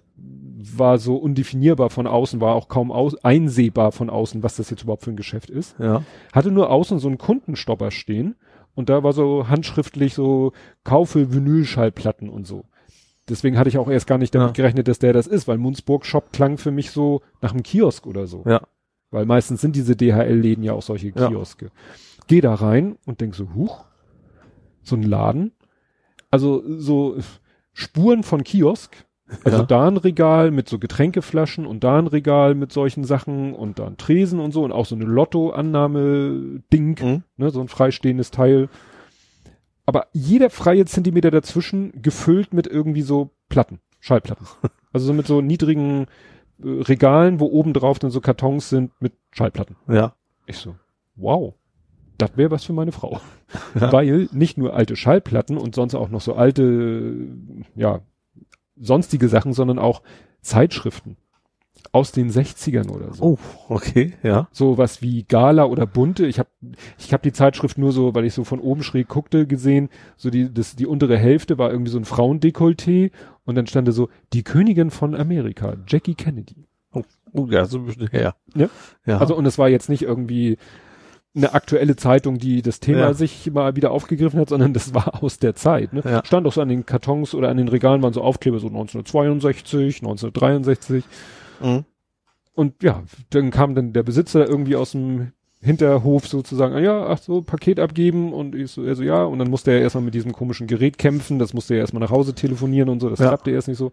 war 0.59 0.97
so 0.97 1.17
undefinierbar 1.17 1.89
von 1.91 2.07
außen, 2.07 2.41
war 2.41 2.55
auch 2.55 2.67
kaum 2.67 2.91
aus, 2.91 3.15
einsehbar 3.23 3.91
von 3.91 4.09
außen, 4.09 4.41
was 4.41 4.55
das 4.55 4.69
jetzt 4.71 4.81
überhaupt 4.83 5.03
für 5.03 5.11
ein 5.11 5.15
Geschäft 5.17 5.49
ist. 5.51 5.75
Ja. 5.79 6.03
Hatte 6.33 6.51
nur 6.51 6.71
außen 6.71 6.97
so 6.97 7.07
einen 7.07 7.19
Kundenstopper 7.19 7.91
stehen 7.91 8.35
und 8.73 8.89
da 8.89 9.03
war 9.03 9.13
so 9.13 9.47
handschriftlich 9.47 10.13
so 10.15 10.53
Kaufe 10.83 11.31
Vinylschallplatten 11.33 12.27
und 12.29 12.47
so. 12.47 12.65
Deswegen 13.29 13.57
hatte 13.57 13.69
ich 13.69 13.77
auch 13.77 13.89
erst 13.89 14.07
gar 14.07 14.17
nicht 14.17 14.33
damit 14.33 14.49
Ja. 14.49 14.53
gerechnet, 14.53 14.87
dass 14.87 14.99
der 14.99 15.13
das 15.13 15.27
ist, 15.27 15.47
weil 15.47 15.57
Munzburg 15.57 16.05
Shop 16.05 16.31
klang 16.31 16.57
für 16.57 16.71
mich 16.71 16.91
so 16.91 17.21
nach 17.41 17.51
einem 17.53 17.61
Kiosk 17.63 18.07
oder 18.07 18.25
so. 18.25 18.43
Ja. 18.47 18.61
Weil 19.11 19.25
meistens 19.25 19.61
sind 19.61 19.75
diese 19.75 19.95
DHL-Läden 19.95 20.63
ja 20.63 20.73
auch 20.73 20.81
solche 20.81 21.09
Ja. 21.09 21.27
Kioske. 21.27 21.69
Geh 22.27 22.41
da 22.41 22.53
rein 22.55 22.97
und 23.05 23.21
denk 23.21 23.35
so, 23.35 23.53
huch, 23.53 23.85
so 24.81 24.95
ein 24.95 25.03
Laden. 25.03 25.51
Also 26.31 26.63
so 26.79 27.17
Spuren 27.73 28.23
von 28.23 28.43
Kiosk. 28.43 29.05
Also 29.43 29.57
Ja. 29.59 29.63
da 29.65 29.87
ein 29.87 29.97
Regal 29.97 30.51
mit 30.51 30.69
so 30.69 30.79
Getränkeflaschen 30.79 31.65
und 31.65 31.83
da 31.83 31.99
ein 31.99 32.07
Regal 32.07 32.55
mit 32.55 32.71
solchen 32.71 33.03
Sachen 33.03 33.53
und 33.53 33.77
da 33.79 33.87
ein 33.87 33.97
Tresen 33.97 34.39
und 34.39 34.51
so 34.53 34.63
und 34.63 34.71
auch 34.71 34.85
so 34.85 34.95
eine 34.95 35.05
Lotto-Annahme-Ding, 35.91 36.97
Mhm. 37.01 37.23
ne, 37.37 37.49
so 37.49 37.61
ein 37.61 37.67
freistehendes 37.67 38.31
Teil. 38.31 38.69
aber 39.85 40.07
jeder 40.11 40.49
freie 40.49 40.83
Zentimeter 40.83 41.31
dazwischen 41.31 42.01
gefüllt 42.01 42.53
mit 42.53 42.67
irgendwie 42.67 43.01
so 43.03 43.29
Platten, 43.47 43.79
Schallplatten. 44.01 44.45
also 44.91 45.05
so 45.07 45.13
mit 45.13 45.27
so 45.27 45.39
niedrigen 45.39 46.07
äh, 46.61 46.67
Regalen, 46.81 47.39
wo 47.39 47.45
oben 47.45 47.71
drauf 47.71 47.97
dann 47.97 48.11
so 48.11 48.19
Kartons 48.19 48.67
sind 48.69 48.91
mit 48.99 49.13
Schallplatten. 49.31 49.77
Ja. 49.87 50.13
Ich 50.45 50.57
so, 50.57 50.75
wow, 51.15 51.53
das 52.17 52.35
wäre 52.35 52.51
was 52.51 52.65
für 52.65 52.73
meine 52.73 52.91
Frau. 52.91 53.21
Ja. 53.79 53.93
Weil 53.93 54.27
nicht 54.33 54.57
nur 54.57 54.73
alte 54.75 54.97
Schallplatten 54.97 55.57
und 55.57 55.73
sonst 55.73 55.95
auch 55.95 56.09
noch 56.09 56.19
so 56.19 56.35
alte, 56.35 57.13
ja, 57.75 58.01
sonstige 58.79 59.29
Sachen, 59.29 59.53
sondern 59.53 59.79
auch 59.79 60.01
Zeitschriften 60.41 61.17
aus 61.91 62.11
den 62.11 62.29
60ern 62.29 62.89
oder 62.89 63.13
so. 63.13 63.23
Oh, 63.23 63.37
okay, 63.69 64.13
ja. 64.23 64.47
So 64.51 64.77
was 64.77 65.01
wie 65.01 65.23
Gala 65.23 65.65
oder 65.65 65.85
Bunte. 65.85 66.25
Ich 66.25 66.39
habe 66.39 66.49
ich 66.97 67.13
hab 67.13 67.21
die 67.21 67.31
Zeitschrift 67.31 67.77
nur 67.77 67.91
so, 67.91 68.13
weil 68.13 68.25
ich 68.25 68.33
so 68.33 68.43
von 68.43 68.59
oben 68.59 68.83
schräg 68.83 69.07
guckte, 69.07 69.47
gesehen. 69.47 69.89
So 70.15 70.29
die, 70.29 70.53
das, 70.53 70.75
die 70.75 70.85
untere 70.85 71.17
Hälfte 71.17 71.57
war 71.57 71.71
irgendwie 71.71 71.91
so 71.91 71.97
ein 71.97 72.05
Frauendekolleté 72.05 73.11
und 73.45 73.55
dann 73.55 73.67
stand 73.67 73.87
da 73.87 73.91
so, 73.91 74.09
die 74.33 74.43
Königin 74.43 74.91
von 74.91 75.15
Amerika, 75.15 75.75
Jackie 75.87 76.15
Kennedy. 76.15 76.67
Oh, 77.33 77.47
ja, 77.49 77.65
so 77.65 77.79
ein 77.79 77.85
bisschen 77.85 78.07
her. 78.07 78.35
Ja. 78.55 78.69
Ja. 79.05 79.17
Also 79.19 79.35
und 79.35 79.45
es 79.45 79.57
war 79.57 79.69
jetzt 79.69 79.89
nicht 79.89 80.03
irgendwie 80.03 80.57
eine 81.37 81.53
aktuelle 81.53 81.95
Zeitung, 81.95 82.37
die 82.39 82.61
das 82.61 82.79
Thema 82.79 82.99
Ja. 82.99 83.13
sich 83.13 83.49
mal 83.51 83.75
wieder 83.75 83.91
aufgegriffen 83.91 84.39
hat, 84.39 84.49
sondern 84.49 84.73
das 84.73 84.93
war 84.93 85.23
aus 85.23 85.37
der 85.39 85.55
Zeit. 85.55 85.93
Ne? 85.93 86.01
Ja. 86.03 86.25
Stand 86.25 86.45
auch 86.47 86.53
so 86.53 86.61
an 86.61 86.69
den 86.69 86.85
Kartons 86.85 87.33
oder 87.33 87.49
an 87.49 87.57
den 87.57 87.67
Regalen 87.69 88.01
waren 88.01 88.13
so 88.13 88.21
Aufkleber 88.21 88.59
so 88.59 88.67
1962, 88.67 90.01
1963 90.01 91.03
Mhm. 91.61 91.85
und 92.53 92.83
ja, 92.83 93.03
dann 93.29 93.51
kam 93.51 93.73
dann 93.75 93.93
der 93.93 94.03
Besitzer 94.03 94.47
irgendwie 94.47 94.75
aus 94.75 94.91
dem 94.91 95.31
Hinterhof 95.59 96.27
sozusagen, 96.27 96.75
ah 96.75 96.79
ja, 96.79 97.07
ach 97.07 97.17
so, 97.17 97.41
Paket 97.41 97.79
abgeben 97.79 98.31
und 98.31 98.53
ich 98.53 98.69
so, 98.71 98.83
er 98.83 98.95
so, 98.95 99.01
ja, 99.03 99.23
und 99.23 99.39
dann 99.39 99.49
musste 99.49 99.71
er 99.71 99.81
erstmal 99.81 100.03
mit 100.03 100.13
diesem 100.13 100.31
komischen 100.31 100.67
Gerät 100.67 100.97
kämpfen, 100.99 101.39
das 101.39 101.53
musste 101.53 101.73
er 101.73 101.79
erstmal 101.79 102.01
nach 102.01 102.11
Hause 102.11 102.35
telefonieren 102.35 102.89
und 102.89 102.99
so, 102.99 103.09
das 103.09 103.19
Ja. 103.19 103.27
klappte 103.29 103.51
erst 103.51 103.67
nicht 103.67 103.77
so. 103.77 103.91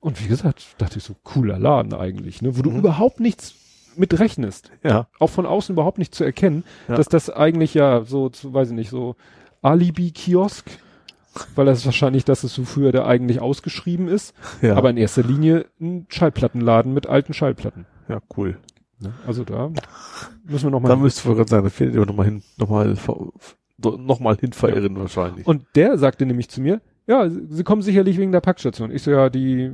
Und 0.00 0.22
wie 0.22 0.28
gesagt, 0.28 0.74
dachte 0.78 0.98
ich 0.98 1.04
so, 1.04 1.14
cooler 1.22 1.58
Laden 1.58 1.94
eigentlich, 1.94 2.42
ne, 2.42 2.58
wo 2.58 2.62
du 2.62 2.70
Mhm. 2.70 2.78
überhaupt 2.80 3.20
nichts 3.20 3.54
mit 3.96 4.18
rechnest 4.18 4.70
Ja. 4.82 5.06
auch 5.18 5.30
von 5.30 5.46
außen 5.46 5.74
überhaupt 5.74 5.98
nicht 5.98 6.14
zu 6.14 6.24
erkennen, 6.24 6.64
Ja. 6.88 6.96
dass 6.96 7.08
das 7.08 7.30
eigentlich 7.30 7.74
ja 7.74 8.04
so, 8.04 8.28
zu, 8.28 8.52
weiß 8.54 8.68
ich 8.70 8.74
nicht, 8.74 8.90
so 8.90 9.16
Alibi-Kiosk, 9.62 10.66
weil 11.54 11.66
das 11.66 11.84
wahrscheinlich, 11.86 12.24
dass 12.24 12.44
es 12.44 12.54
so 12.54 12.64
früher 12.64 12.92
da 12.92 13.06
eigentlich 13.06 13.40
ausgeschrieben 13.40 14.08
ist, 14.08 14.34
Ja. 14.60 14.76
aber 14.76 14.90
in 14.90 14.96
erster 14.96 15.22
Linie 15.22 15.66
ein 15.80 16.06
Schallplattenladen 16.08 16.92
mit 16.92 17.06
alten 17.06 17.32
Schallplatten. 17.32 17.86
ja, 18.08 18.20
cool. 18.36 18.58
Ne? 19.00 19.12
Also 19.26 19.42
da 19.44 19.68
müssen 20.44 20.66
wir 20.66 20.70
Da 20.70 20.70
nochmal. 20.70 20.96
müsste 20.96 21.28
ich 21.28 21.34
gerade 21.36 21.48
sagen, 21.50 21.64
da 21.64 21.70
fehlt 21.70 21.94
ihr 21.94 22.04
nochmal 22.06 22.26
hin, 22.26 22.42
nochmal, 22.58 22.94
nochmal 23.78 24.36
hin 24.36 24.52
verirren 24.52 24.96
wahrscheinlich. 24.98 25.46
Und 25.46 25.64
der 25.74 25.98
sagte 25.98 26.26
nämlich 26.26 26.48
zu 26.50 26.60
mir, 26.60 26.80
ja, 27.12 27.28
Sie 27.28 27.62
kommen 27.62 27.82
sicherlich 27.82 28.16
wegen 28.16 28.32
der 28.32 28.40
Packstation. 28.40 28.90
Ich 28.90 29.02
so, 29.02 29.10
ja, 29.10 29.28
die 29.28 29.70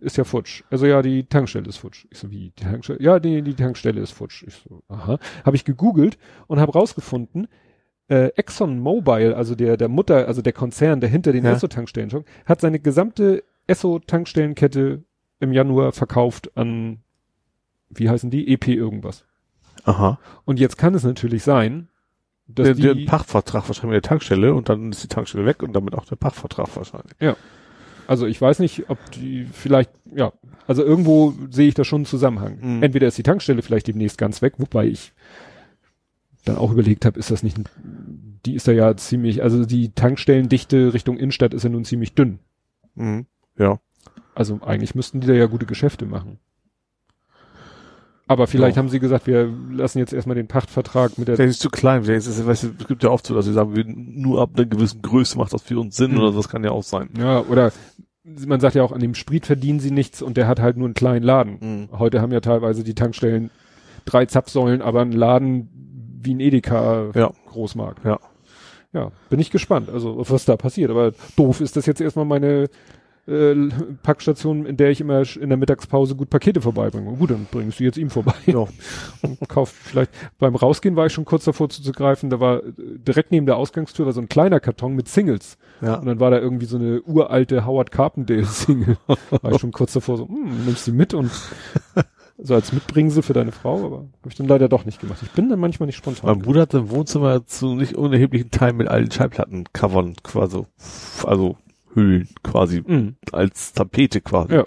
ist 0.00 0.16
ja 0.16 0.22
futsch. 0.24 0.62
Also 0.70 0.86
ja, 0.86 1.02
die 1.02 1.24
Tankstelle 1.24 1.68
ist 1.68 1.78
futsch. 1.78 2.06
Ich 2.10 2.18
so, 2.18 2.30
wie, 2.30 2.52
die 2.56 2.62
Tankstelle? 2.62 3.02
Ja, 3.02 3.18
die, 3.18 3.42
die 3.42 3.54
Tankstelle 3.54 4.00
ist 4.00 4.12
futsch. 4.12 4.44
Ich 4.46 4.54
so, 4.54 4.82
aha. 4.88 5.18
Habe 5.44 5.56
ich 5.56 5.64
gegoogelt 5.64 6.16
und 6.46 6.60
habe 6.60 6.72
rausgefunden, 6.72 7.48
äh, 8.08 8.26
Exxon 8.36 8.78
Mobil, 8.78 9.34
also 9.34 9.56
der, 9.56 9.76
der 9.76 9.88
Mutter, 9.88 10.28
also 10.28 10.42
der 10.42 10.52
Konzern, 10.52 11.00
der 11.00 11.08
hinter 11.08 11.32
den 11.32 11.44
Ja. 11.44 11.52
Esso-Tankstellen 11.52 12.10
steht, 12.10 12.24
hat 12.46 12.60
seine 12.60 12.78
gesamte 12.78 13.42
Esso-Tankstellenkette 13.66 15.02
im 15.40 15.52
Januar 15.52 15.90
verkauft 15.90 16.56
an, 16.56 16.98
wie 17.88 18.08
heißen 18.08 18.30
die? 18.30 18.52
EP 18.52 18.68
irgendwas. 18.68 19.24
Aha. 19.84 20.20
Und 20.44 20.60
jetzt 20.60 20.78
kann 20.78 20.94
es 20.94 21.02
natürlich 21.02 21.42
sein, 21.42 21.88
dass 22.54 22.66
Der, 22.66 22.74
die, 22.74 22.82
der 22.82 23.10
Pachtvertrag 23.10 23.68
wahrscheinlich 23.68 23.94
mit 23.96 24.04
der 24.04 24.08
Tankstelle 24.08 24.54
und 24.54 24.68
dann 24.68 24.90
ist 24.90 25.02
die 25.02 25.08
Tankstelle 25.08 25.46
weg 25.46 25.62
und 25.62 25.72
damit 25.72 25.94
auch 25.94 26.04
der 26.04 26.16
Pachtvertrag 26.16 26.74
wahrscheinlich. 26.76 27.14
Also 28.06 28.26
ich 28.26 28.40
weiß 28.40 28.58
nicht, 28.58 28.90
ob 28.90 28.98
die 29.12 29.46
vielleicht, 29.52 29.90
ja, 30.14 30.32
also 30.66 30.84
irgendwo 30.84 31.34
sehe 31.50 31.68
ich 31.68 31.74
da 31.74 31.84
schon 31.84 32.00
einen 32.00 32.06
Zusammenhang. 32.06 32.58
Mhm. 32.60 32.82
Entweder 32.82 33.06
ist 33.06 33.18
die 33.18 33.22
Tankstelle 33.22 33.62
vielleicht 33.62 33.86
demnächst 33.86 34.18
ganz 34.18 34.42
weg, 34.42 34.54
wobei 34.58 34.86
ich 34.86 35.12
dann 36.44 36.56
auch 36.56 36.72
überlegt 36.72 37.04
habe, 37.04 37.18
ist 37.18 37.30
das 37.30 37.42
nicht, 37.42 37.58
die 38.46 38.54
ist 38.54 38.66
da 38.66 38.72
ja 38.72 38.96
ziemlich, 38.96 39.42
also 39.42 39.64
die 39.64 39.92
Tankstellendichte 39.92 40.92
Richtung 40.92 41.18
Innenstadt 41.18 41.54
ist 41.54 41.62
ja 41.62 41.68
nun 41.70 41.84
ziemlich 41.84 42.14
dünn. 42.14 42.40
Mhm. 42.94 43.26
Ja. 43.56 43.78
Also 44.34 44.60
eigentlich 44.62 44.94
müssten 44.94 45.20
die 45.20 45.26
da 45.26 45.34
ja 45.34 45.46
gute 45.46 45.66
Geschäfte 45.66 46.06
machen. 46.06 46.38
Aber 48.30 48.46
vielleicht 48.46 48.76
Ja. 48.76 48.82
haben 48.82 48.88
sie 48.88 49.00
gesagt, 49.00 49.26
wir 49.26 49.52
lassen 49.72 49.98
jetzt 49.98 50.12
erstmal 50.12 50.36
den 50.36 50.46
Pachtvertrag 50.46 51.18
mit 51.18 51.26
der, 51.26 51.34
Vielleicht 51.34 51.50
ist 51.50 51.56
es 51.56 51.62
zu 51.62 51.68
klein, 51.68 52.04
vielleicht 52.04 52.28
ist 52.28 52.38
es, 52.38 52.46
weißt 52.46 52.62
du, 52.62 52.68
es 52.78 52.86
gibt 52.86 53.02
ja 53.02 53.10
oft 53.10 53.26
so, 53.26 53.34
dass 53.34 53.44
sie 53.44 53.52
sagen, 53.52 53.74
wir 53.74 53.84
nur 53.86 54.40
ab 54.40 54.50
einer 54.54 54.66
gewissen 54.66 55.02
Größe 55.02 55.36
macht 55.36 55.52
das 55.52 55.62
für 55.62 55.80
uns 55.80 55.96
Sinn 55.96 56.12
Mhm. 56.12 56.18
oder 56.18 56.30
so, 56.30 56.38
das 56.38 56.48
kann 56.48 56.62
ja 56.62 56.70
auch 56.70 56.84
sein. 56.84 57.08
ja, 57.18 57.40
oder 57.40 57.72
man 58.46 58.60
sagt 58.60 58.76
ja 58.76 58.84
auch, 58.84 58.92
an 58.92 59.00
dem 59.00 59.16
Sprit 59.16 59.46
verdienen 59.46 59.80
sie 59.80 59.90
nichts 59.90 60.22
und 60.22 60.36
der 60.36 60.46
hat 60.46 60.60
halt 60.60 60.76
nur 60.76 60.86
einen 60.86 60.94
kleinen 60.94 61.24
Laden. 61.24 61.58
Mhm. 61.90 61.98
Heute 61.98 62.20
haben 62.22 62.30
ja 62.30 62.38
teilweise 62.40 62.84
die 62.84 62.94
Tankstellen 62.94 63.50
drei 64.04 64.26
Zapfsäulen, 64.26 64.80
aber 64.80 65.00
ein 65.00 65.10
Laden 65.10 65.68
wie 66.22 66.32
ein 66.34 66.38
Edeka 66.40 67.10
Ja. 67.16 67.32
Großmarkt. 67.48 68.04
Ja. 68.04 68.20
Ja, 68.92 69.10
bin 69.28 69.40
ich 69.40 69.50
gespannt, 69.50 69.88
also 69.88 70.22
was 70.28 70.44
da 70.44 70.56
passiert. 70.56 70.90
Aber 70.92 71.12
doof 71.36 71.60
ist 71.60 71.76
das 71.76 71.86
jetzt 71.86 72.00
erstmal 72.00 72.24
meine 72.26 72.68
äh, 73.30 73.68
Packstation, 74.02 74.66
in 74.66 74.76
der 74.76 74.90
ich 74.90 75.00
immer 75.00 75.22
in 75.36 75.48
der 75.48 75.58
Mittagspause 75.58 76.14
gut 76.14 76.30
Pakete 76.30 76.60
vorbeibringe. 76.60 77.16
Gut, 77.16 77.30
dann 77.30 77.46
bringst 77.50 77.80
du 77.80 77.84
jetzt 77.84 77.96
ihm 77.96 78.10
vorbei. 78.10 78.34
Ja. 78.46 78.66
Und 79.22 79.48
kauf 79.48 79.70
vielleicht. 79.70 80.10
Beim 80.38 80.54
Rausgehen 80.54 80.96
war 80.96 81.06
ich 81.06 81.12
schon 81.12 81.24
kurz 81.24 81.44
davor 81.44 81.68
zuzugreifen. 81.68 82.30
Da 82.30 82.40
war 82.40 82.58
äh, 82.58 82.72
direkt 82.76 83.30
neben 83.30 83.46
der 83.46 83.56
Ausgangstür 83.56 84.06
war 84.06 84.12
so 84.12 84.20
ein 84.20 84.28
kleiner 84.28 84.60
Karton 84.60 84.94
mit 84.94 85.08
Singles. 85.08 85.56
Ja. 85.80 85.94
Und 85.94 86.06
dann 86.06 86.20
war 86.20 86.30
da 86.30 86.38
irgendwie 86.38 86.66
so 86.66 86.76
eine 86.76 87.02
uralte 87.02 87.64
Howard 87.64 87.90
Carpendale 87.90 88.44
Single. 88.44 88.96
war 89.30 89.52
ich 89.52 89.60
schon 89.60 89.72
kurz 89.72 89.92
davor 89.92 90.16
so, 90.16 90.28
hm, 90.28 90.64
nimmst 90.66 90.86
du 90.86 90.92
mit 90.92 91.14
und 91.14 91.30
so 92.42 92.54
als 92.54 92.72
Mitbringsel 92.72 93.22
für 93.22 93.32
deine 93.32 93.52
Frau, 93.52 93.84
aber 93.84 93.96
habe 93.96 94.28
ich 94.28 94.34
dann 94.34 94.48
leider 94.48 94.68
doch 94.68 94.84
nicht 94.84 95.00
gemacht. 95.00 95.18
Ich 95.22 95.30
bin 95.32 95.48
dann 95.48 95.60
manchmal 95.60 95.86
nicht 95.86 96.04
Mein 96.04 96.16
spontan. 96.16 96.40
Bruder 96.40 96.62
hat 96.62 96.74
im 96.74 96.90
Wohnzimmer 96.90 97.46
zu 97.46 97.74
nicht 97.74 97.94
unerheblichen 97.94 98.50
Teil 98.50 98.72
mit 98.72 98.88
alten 98.88 99.10
Schallplatten-Covern 99.10 100.16
quasi, 100.22 100.62
also 101.24 101.56
Hüllen 101.94 102.28
quasi, 102.42 102.82
Mhm. 102.86 103.16
als 103.32 103.72
Tapete 103.72 104.20
quasi. 104.20 104.54
Ja. 104.54 104.64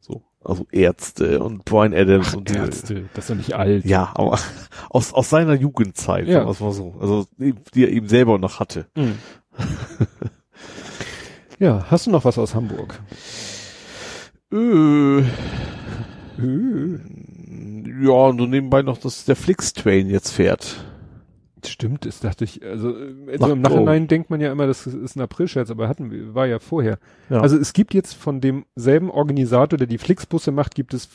So, 0.00 0.22
also 0.44 0.66
Ärzte 0.72 1.42
und 1.42 1.64
Brian 1.64 1.94
Adams 1.94 2.34
und 2.34 2.50
die, 2.50 2.54
Ärzte, 2.56 3.04
das 3.14 3.24
ist 3.24 3.30
doch 3.30 3.36
nicht 3.36 3.54
alt. 3.54 3.84
ja, 3.84 4.10
aber 4.14 4.38
aus, 4.90 5.12
aus 5.14 5.30
seiner 5.30 5.54
Jugendzeit, 5.54 6.26
Ja. 6.26 6.44
mal 6.44 6.52
so. 6.54 6.94
Also, 7.00 7.26
die, 7.38 7.84
er 7.84 7.90
eben 7.90 8.08
selber 8.08 8.38
noch 8.38 8.60
hatte. 8.60 8.86
Mhm. 8.96 9.14
ja, 11.58 11.86
hast 11.90 12.06
du 12.06 12.10
noch 12.10 12.24
was 12.24 12.38
aus 12.38 12.54
Hamburg? 12.54 13.00
Äh, 14.52 15.22
Äh, 16.36 16.98
ja, 18.02 18.10
und 18.10 18.38
so 18.38 18.46
nebenbei 18.46 18.82
noch, 18.82 18.98
dass 18.98 19.24
der 19.24 19.36
Flix-Train 19.36 20.10
jetzt 20.10 20.32
fährt. 20.32 20.84
Stimmt, 21.68 22.04
das 22.06 22.20
dachte 22.20 22.44
ich, 22.44 22.62
also, 22.64 22.94
Ach, 22.94 23.32
also 23.40 23.52
im 23.52 23.60
Nachhinein 23.60 24.06
denkt 24.08 24.30
man 24.30 24.40
ja 24.40 24.50
immer, 24.52 24.66
das 24.66 24.86
ist 24.86 25.16
ein 25.16 25.20
April-Scherz, 25.20 25.70
aber 25.70 25.88
hatten 25.88 26.10
wir, 26.10 26.34
war 26.34 26.46
ja 26.46 26.58
vorher. 26.58 26.98
Ja. 27.30 27.40
Also 27.40 27.56
es 27.56 27.72
gibt 27.72 27.94
jetzt 27.94 28.14
von 28.14 28.40
demselben 28.40 29.10
Organisator, 29.10 29.76
der 29.78 29.86
die 29.86 29.98
Flixbusse 29.98 30.50
macht, 30.52 30.74
gibt 30.74 30.94
es 30.94 31.08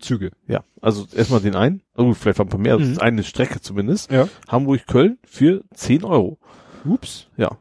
Züge. 0.00 0.30
Ja, 0.48 0.64
also 0.80 1.06
erstmal 1.14 1.40
den 1.40 1.54
einen, 1.54 1.82
also 1.94 2.14
vielleicht 2.14 2.40
ein 2.40 2.48
paar 2.48 2.58
mehr, 2.58 2.78
Mhm. 2.78 2.98
eine 2.98 3.22
Strecke 3.22 3.60
zumindest. 3.60 4.10
Ja. 4.10 4.28
Hamburg-Köln 4.48 5.18
für 5.24 5.62
10 5.74 6.04
Euro. 6.04 6.38
Ups. 6.84 7.28
Ja. 7.36 7.58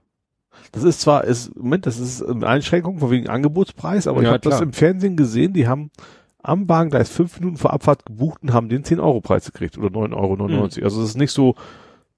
Das 0.71 0.83
ist 0.83 1.01
zwar, 1.01 1.25
ist, 1.25 1.55
Moment, 1.55 1.85
das 1.85 1.99
ist 1.99 2.23
eine 2.23 2.47
Einschränkung 2.47 2.99
von 2.99 3.11
wegen 3.11 3.27
Angebotspreis, 3.29 4.07
aber 4.07 4.19
ich 4.21 4.25
Ja, 4.25 4.31
habe 4.33 4.49
das 4.49 4.61
im 4.61 4.73
Fernsehen 4.73 5.17
gesehen, 5.17 5.53
die 5.53 5.67
haben 5.67 5.91
am 6.41 6.65
Bahngleis 6.65 7.09
fünf 7.09 7.39
Minuten 7.39 7.57
vor 7.57 7.73
Abfahrt 7.73 8.05
gebucht 8.05 8.41
und 8.41 8.53
haben 8.53 8.69
den 8.69 8.83
10 8.83 8.99
Euro 8.99 9.21
Preis 9.21 9.45
gekriegt 9.45 9.77
oder 9.77 9.89
9,99 9.89 10.47
Mhm. 10.47 10.55
Euro. 10.55 10.63
Also 10.85 11.03
es 11.03 11.09
ist 11.09 11.17
nicht 11.17 11.31
so, 11.31 11.55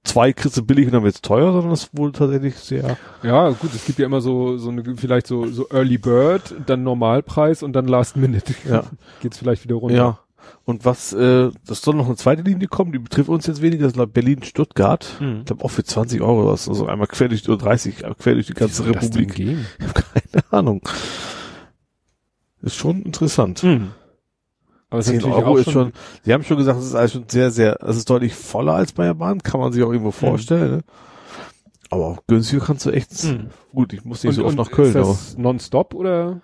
zwei 0.03 0.33
kriegst 0.33 0.57
du 0.57 0.63
billig 0.65 0.87
und 0.87 0.93
dann 0.93 1.03
wird's 1.03 1.21
teuer, 1.21 1.51
sondern 1.53 1.71
es 1.71 1.83
ist 1.85 1.97
wohl 1.97 2.11
tatsächlich 2.11 2.55
sehr, 2.55 2.97
Ja, 3.23 3.49
gut, 3.49 3.73
es 3.73 3.85
gibt 3.85 3.99
ja 3.99 4.05
immer 4.05 4.21
so, 4.21 4.57
so 4.57 4.69
eine, 4.69 4.83
vielleicht 4.97 5.27
so, 5.27 5.47
so 5.47 5.67
Early 5.69 5.97
Bird, 5.97 6.55
dann 6.65 6.83
Normalpreis 6.83 7.63
und 7.63 7.73
dann 7.73 7.87
Last 7.87 8.15
Minute. 8.17 8.53
Ja. 8.69 8.83
Geht's 9.21 9.37
vielleicht 9.37 9.63
wieder 9.63 9.75
runter. 9.75 9.95
ja. 9.95 10.19
Und 10.65 10.83
was, 10.83 11.13
äh, 11.13 11.51
das 11.65 11.81
soll 11.81 11.95
noch 11.95 12.05
eine 12.07 12.17
zweite 12.17 12.41
Linie 12.41 12.67
kommen, 12.67 12.91
die 12.91 12.99
betrifft 12.99 13.29
uns 13.29 13.47
jetzt 13.47 13.61
weniger, 13.61 13.87
das 13.87 13.95
ist 13.97 14.13
Berlin-Stuttgart. 14.13 15.17
Mhm. 15.21 15.39
Ich 15.39 15.45
glaube 15.45 15.63
auch 15.63 15.71
für 15.71 15.85
20 15.85 16.21
Euro 16.21 16.47
was, 16.51 16.67
also 16.67 16.85
einmal 16.85 17.07
quer 17.07 17.29
durch, 17.29 17.47
oder 17.47 17.57
30, 17.63 18.03
quer 18.19 18.33
durch 18.33 18.47
die 18.47 18.53
ganze 18.53 18.83
Wie 18.83 18.87
soll 18.87 18.93
das 18.93 19.09
denn 19.09 19.21
Republik. 19.21 19.35
gehen? 19.35 19.65
Ich 19.79 19.87
habe 19.87 20.03
keine 20.31 20.43
Ahnung. 20.51 20.81
Ist 22.61 22.75
schon 22.75 23.03
interessant. 23.03 23.63
Mhm. 23.63 23.91
Aber 24.93 24.99
es 24.99 25.07
10 25.07 25.15
natürlich 25.15 25.35
Euro 25.35 25.57
ist 25.57 25.71
schon, 25.71 25.91
Sie 26.21 26.33
haben 26.33 26.43
schon 26.43 26.57
gesagt, 26.57 26.79
es 26.79 26.85
ist 26.85 26.93
alles 26.95 27.11
schon 27.13 27.25
sehr, 27.27 27.49
sehr, 27.49 27.81
es 27.83 27.97
ist 27.97 28.09
deutlich 28.09 28.35
voller 28.35 28.73
als 28.75 28.91
bei 28.93 29.05
der 29.05 29.15
Bahn, 29.15 29.41
kann 29.41 29.59
man 29.59 29.73
sich 29.73 29.81
auch 29.83 29.91
irgendwo 29.91 30.11
vorstellen. 30.11 30.71
Ne? 30.77 30.83
Aber 31.89 32.05
auch 32.07 32.17
günstiger 32.27 32.63
kannst 32.63 32.85
du 32.85 32.91
echt, 32.91 33.23
Mhm. 33.23 33.47
gut, 33.73 33.91
ich 33.93 34.05
muss 34.05 34.23
nicht 34.23 34.29
Und- 34.29 34.35
so 34.35 34.45
oft 34.45 34.55
nach 34.57 34.69
Köln, 34.71 34.89
Ist 34.89 34.95
das 34.95 35.37
nonstop 35.37 35.93
oder? 35.95 36.41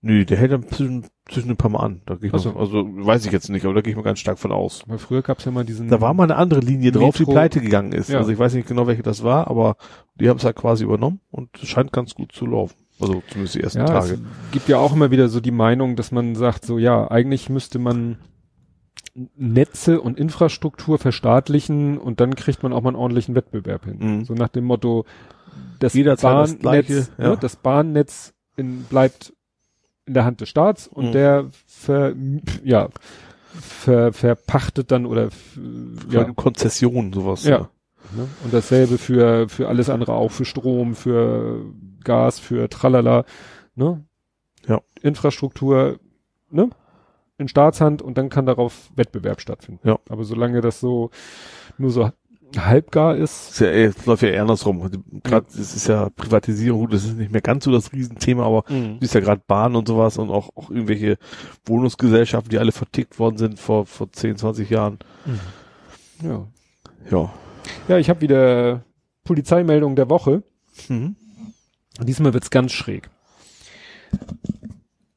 Nö, 0.00 0.24
der 0.24 0.36
hält 0.36 0.52
dann 0.52 0.68
zwischen, 0.68 1.06
zwischen 1.28 1.50
ein 1.50 1.56
paar 1.56 1.70
Mal 1.72 1.80
an. 1.80 2.02
Da 2.06 2.14
gehe 2.14 2.28
ich 2.28 2.34
Ach 2.34 2.38
so. 2.38 2.52
mal, 2.52 2.60
also 2.60 2.84
weiß 2.88 3.26
ich 3.26 3.32
jetzt 3.32 3.50
nicht, 3.50 3.64
aber 3.64 3.74
da 3.74 3.80
gehe 3.80 3.90
ich 3.90 3.96
mal 3.96 4.02
ganz 4.04 4.20
stark 4.20 4.38
von 4.38 4.52
aus. 4.52 4.82
Weil 4.86 4.98
früher 4.98 5.22
gab's 5.22 5.44
ja 5.44 5.50
mal 5.50 5.64
diesen. 5.64 5.88
Da 5.88 6.00
war 6.00 6.14
mal 6.14 6.22
eine 6.24 6.36
andere 6.36 6.60
Linie 6.60 6.92
drauf, 6.92 7.16
die 7.16 7.22
Metro- 7.22 7.32
pleite 7.32 7.60
gegangen 7.60 7.92
ist. 7.92 8.08
Ja. 8.08 8.18
Also 8.18 8.30
ich 8.30 8.38
weiß 8.38 8.54
nicht 8.54 8.68
genau, 8.68 8.86
welche 8.86 9.02
das 9.02 9.24
war, 9.24 9.48
aber 9.48 9.76
die 10.14 10.28
haben 10.28 10.36
es 10.38 10.44
halt 10.44 10.54
quasi 10.56 10.84
übernommen 10.84 11.20
und 11.32 11.50
es 11.60 11.68
scheint 11.68 11.92
ganz 11.92 12.14
gut 12.14 12.30
zu 12.32 12.46
laufen. 12.46 12.76
Also 13.00 13.22
zumindest 13.28 13.54
die 13.54 13.60
ersten 13.62 13.78
ja, 13.78 13.84
Tage. 13.86 14.14
es 14.14 14.20
gibt 14.52 14.68
ja 14.68 14.78
auch 14.78 14.92
immer 14.92 15.10
wieder 15.10 15.28
so 15.28 15.40
die 15.40 15.50
Meinung, 15.52 15.94
dass 15.96 16.10
man 16.12 16.34
sagt, 16.34 16.64
so 16.64 16.78
ja, 16.78 17.10
eigentlich 17.10 17.48
müsste 17.48 17.78
man 17.78 18.18
Netze 19.36 20.00
und 20.00 20.18
Infrastruktur 20.18 20.98
verstaatlichen 20.98 21.98
und 21.98 22.20
dann 22.20 22.34
kriegt 22.36 22.62
man 22.62 22.72
auch 22.72 22.82
mal 22.82 22.90
einen 22.90 22.96
ordentlichen 22.96 23.34
Wettbewerb 23.34 23.84
hin. 23.84 23.98
Mhm. 23.98 24.24
So 24.24 24.34
nach 24.34 24.48
dem 24.48 24.64
Motto, 24.64 25.04
das 25.80 25.94
Jederzeit 25.94 26.32
das 26.34 26.50
Bahnnetz, 26.54 26.60
Gleiche, 26.60 27.08
ja. 27.18 27.28
ne, 27.30 27.38
das 27.40 27.56
Bahnnetz 27.56 28.34
in, 28.56 28.82
bleibt 28.84 29.32
in 30.06 30.14
der 30.14 30.24
Hand 30.24 30.40
des 30.40 30.48
Staats 30.48 30.86
und 30.88 31.06
Mhm. 31.08 31.12
der 31.12 31.46
ver, 31.66 32.14
ja, 32.64 32.88
ver, 33.60 34.12
verpachtet 34.12 34.90
dann 34.90 35.06
oder 35.06 35.28
Ja. 36.10 36.22
ja, 36.22 36.32
Konzession, 36.32 37.12
sowas. 37.12 37.44
Ja. 37.44 37.70
Ne? 38.16 38.26
Und 38.44 38.54
dasselbe 38.54 38.98
für, 38.98 39.48
für 39.48 39.68
alles 39.68 39.90
andere 39.90 40.14
auch, 40.14 40.30
für 40.30 40.44
Strom, 40.44 40.94
für 40.94 41.64
Gas, 42.04 42.38
für 42.38 42.68
Tralala, 42.68 43.24
ne? 43.74 44.04
Ja. 44.66 44.80
Infrastruktur, 45.02 45.98
ne? 46.50 46.70
In 47.38 47.48
Staatshand 47.48 48.02
und 48.02 48.18
dann 48.18 48.30
kann 48.30 48.46
darauf 48.46 48.90
Wettbewerb 48.96 49.40
stattfinden. 49.40 49.86
Ja. 49.88 49.98
Aber 50.08 50.24
solange 50.24 50.60
das 50.60 50.80
so 50.80 51.10
nur 51.78 51.90
so 51.90 52.10
halbgar 52.56 53.16
ist, 53.16 53.50
Ist 53.50 53.60
ja, 53.60 53.68
es 53.68 54.06
läuft 54.06 54.22
ja 54.22 54.30
eher 54.30 54.42
andersrum. 54.42 54.80
Also 54.82 54.98
Gerade 55.22 55.46
es 55.50 55.76
ist 55.76 55.86
ja 55.86 56.08
Privatisierung, 56.16 56.80
gut, 56.80 56.94
das 56.94 57.04
ist 57.04 57.16
nicht 57.16 57.30
mehr 57.30 57.42
ganz 57.42 57.64
so 57.64 57.70
das 57.70 57.92
Riesenthema, 57.92 58.44
aber 58.44 58.64
du 58.68 58.96
siehst 59.00 59.14
ja 59.14 59.20
gerade 59.20 59.42
Bahn 59.46 59.76
und 59.76 59.86
sowas 59.86 60.16
und 60.18 60.30
auch, 60.30 60.48
auch 60.56 60.70
irgendwelche 60.70 61.18
Wohnungsgesellschaften, 61.66 62.50
die 62.50 62.58
alle 62.58 62.72
vertickt 62.72 63.18
worden 63.18 63.36
sind 63.36 63.60
vor, 63.60 63.86
vor 63.86 64.10
10, 64.10 64.36
20 64.38 64.70
Jahren. 64.70 64.98
ja. 66.22 66.46
Ja. 67.10 67.32
Ja, 67.86 67.98
ich 67.98 68.08
habe 68.08 68.22
wieder 68.22 68.82
Polizeimeldung 69.24 69.94
der 69.94 70.08
Woche. 70.10 70.42
Mhm. 70.88 71.16
Diesmal 72.00 72.32
wird's 72.32 72.50
ganz 72.50 72.72
schräg. 72.72 73.10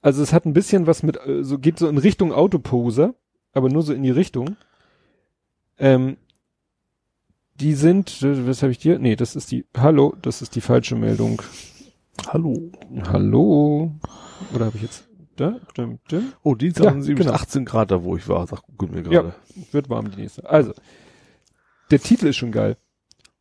Also 0.02 0.24
es 0.24 0.34
hat 0.34 0.46
ein 0.46 0.54
bisschen 0.54 0.88
was 0.88 1.04
mit, 1.04 1.18
äh, 1.26 1.44
so 1.44 1.60
geht 1.60 1.78
so 1.78 1.88
in 1.88 1.98
Richtung 1.98 2.34
Autoposer, 2.34 3.14
aber 3.54 3.70
nur 3.70 3.84
so 3.84 3.94
in 3.94 4.04
die 4.04 4.12
Richtung. 4.12 4.58
Ähm, 5.78 6.18
die 7.56 7.74
sind, 7.76 8.24
was 8.24 8.64
habe 8.64 8.72
ich 8.72 8.80
dir? 8.80 8.98
Nee, 8.98 9.16
das 9.16 9.36
ist 9.36 9.52
die, 9.52 9.66
hallo, 9.78 10.16
das 10.22 10.42
ist 10.42 10.56
die 10.56 10.62
falsche 10.62 10.96
Meldung. 10.96 11.42
Hallo. 12.28 12.72
Hallo. 13.08 13.96
Oder 14.54 14.66
habe 14.66 14.78
ich 14.78 14.84
jetzt, 14.84 15.08
da, 15.36 15.60
dim, 15.78 16.00
dim. 16.10 16.34
Oh, 16.44 16.56
die 16.56 16.70
Ja, 16.70 16.84
sagen 16.84 17.04
sie 17.04 17.14
genau. 17.14 17.34
18 17.34 17.66
Grad 17.66 17.92
da, 17.92 18.04
wo 18.04 18.18
ich 18.18 18.28
war, 18.28 18.46
sagt 18.48 18.64
Google 18.68 18.90
mir 18.90 19.04
gerade. 19.04 19.36
Wird 19.72 19.90
warm 19.90 20.10
die 20.10 20.22
nächste. 20.22 20.50
Also, 20.50 20.74
der 21.92 22.00
Titel 22.00 22.28
ist 22.28 22.38
schon 22.38 22.52
geil. 22.52 22.78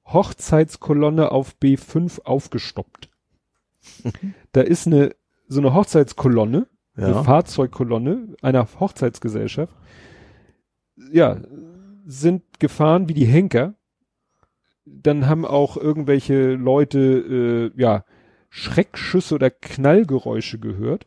Hochzeitskolonne 0.04 1.30
auf 1.32 1.54
B5 1.62 2.22
aufgestoppt. 2.22 3.08
Da 4.52 4.62
ist 4.62 4.86
eine, 4.86 5.14
so 5.48 5.60
eine 5.60 5.74
Hochzeitskolonne, 5.74 6.66
eine 6.96 7.10
Ja. 7.10 7.22
Fahrzeugkolonne 7.22 8.34
einer 8.42 8.66
Hochzeitsgesellschaft, 8.78 9.74
ja, 11.12 11.38
sind 12.06 12.42
gefahren 12.58 13.08
wie 13.08 13.14
die 13.14 13.26
Henker. 13.26 13.74
Dann 14.84 15.28
haben 15.28 15.44
auch 15.44 15.76
irgendwelche 15.76 16.54
Leute, 16.54 17.70
äh, 17.76 17.80
ja, 17.80 18.04
Schreckschüsse 18.48 19.36
oder 19.36 19.50
Knallgeräusche 19.50 20.58
gehört. 20.58 21.06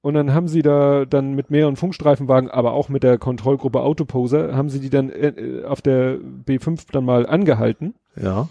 Und 0.00 0.14
dann 0.14 0.34
haben 0.34 0.48
sie 0.48 0.62
da 0.62 1.04
dann 1.04 1.34
mit 1.34 1.50
mehreren 1.50 1.76
Funkstreifenwagen, 1.76 2.50
aber 2.50 2.72
auch 2.72 2.88
mit 2.88 3.04
der 3.04 3.18
Kontrollgruppe 3.18 3.80
Autoposer, 3.80 4.56
haben 4.56 4.68
sie 4.68 4.80
die 4.80 4.90
dann 4.90 5.10
äh, 5.10 5.28
äh, 5.28 5.64
auf 5.64 5.80
der 5.80 6.18
B5 6.18 6.86
dann 6.90 7.04
mal 7.04 7.24
angehalten. 7.24 7.94
Ja. 8.20 8.48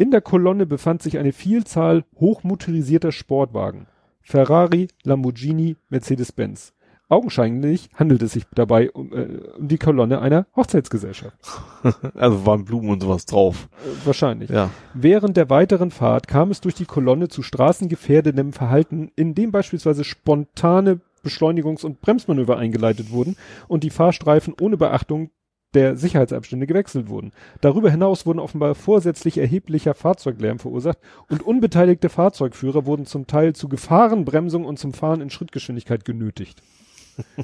In 0.00 0.10
der 0.10 0.22
Kolonne 0.22 0.64
befand 0.64 1.02
sich 1.02 1.18
eine 1.18 1.30
Vielzahl 1.30 2.04
hochmotorisierter 2.18 3.12
Sportwagen. 3.12 3.86
Ferrari, 4.22 4.88
Lamborghini, 5.04 5.76
Mercedes-Benz. 5.90 6.72
Augenscheinlich 7.10 7.90
handelt 7.94 8.22
es 8.22 8.32
sich 8.32 8.44
dabei 8.54 8.90
um, 8.92 9.12
äh, 9.12 9.26
um 9.58 9.68
die 9.68 9.76
Kolonne 9.76 10.22
einer 10.22 10.46
Hochzeitsgesellschaft. 10.56 11.36
Also 12.14 12.46
waren 12.46 12.64
Blumen 12.64 12.88
und 12.88 13.02
sowas 13.02 13.26
drauf. 13.26 13.68
Äh, 13.84 14.06
wahrscheinlich. 14.06 14.48
Ja. 14.48 14.70
Während 14.94 15.36
der 15.36 15.50
weiteren 15.50 15.90
Fahrt 15.90 16.28
kam 16.28 16.50
es 16.50 16.62
durch 16.62 16.74
die 16.74 16.86
Kolonne 16.86 17.28
zu 17.28 17.42
straßengefährdendem 17.42 18.54
Verhalten, 18.54 19.10
in 19.16 19.34
dem 19.34 19.50
beispielsweise 19.52 20.04
spontane 20.04 21.00
Beschleunigungs- 21.22 21.84
und 21.84 22.00
Bremsmanöver 22.00 22.56
eingeleitet 22.56 23.10
wurden 23.10 23.36
und 23.68 23.84
die 23.84 23.90
Fahrstreifen 23.90 24.54
ohne 24.58 24.78
Beachtung 24.78 25.28
der 25.74 25.96
Sicherheitsabstände 25.96 26.66
gewechselt 26.66 27.08
wurden. 27.08 27.32
Darüber 27.60 27.90
hinaus 27.90 28.26
wurden 28.26 28.40
offenbar 28.40 28.74
vorsätzlich 28.74 29.38
erheblicher 29.38 29.94
Fahrzeuglärm 29.94 30.58
verursacht 30.58 30.98
und 31.28 31.42
unbeteiligte 31.42 32.08
Fahrzeugführer 32.08 32.86
wurden 32.86 33.06
zum 33.06 33.26
Teil 33.26 33.54
zu 33.54 33.68
Gefahrenbremsung 33.68 34.64
und 34.64 34.78
zum 34.78 34.92
Fahren 34.92 35.20
in 35.20 35.30
Schrittgeschwindigkeit 35.30 36.04
genötigt. 36.04 36.62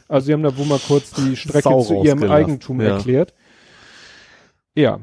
Also 0.09 0.27
sie 0.27 0.33
haben 0.33 0.43
da 0.43 0.57
wohl 0.57 0.65
mal 0.65 0.79
kurz 0.79 1.11
die 1.11 1.37
Strecke 1.37 1.69
Sau 1.69 1.83
zu 1.83 2.03
ihrem 2.03 2.23
Eigentum 2.23 2.81
ja. 2.81 2.97
erklärt. 2.97 3.35
Ja. 4.75 5.01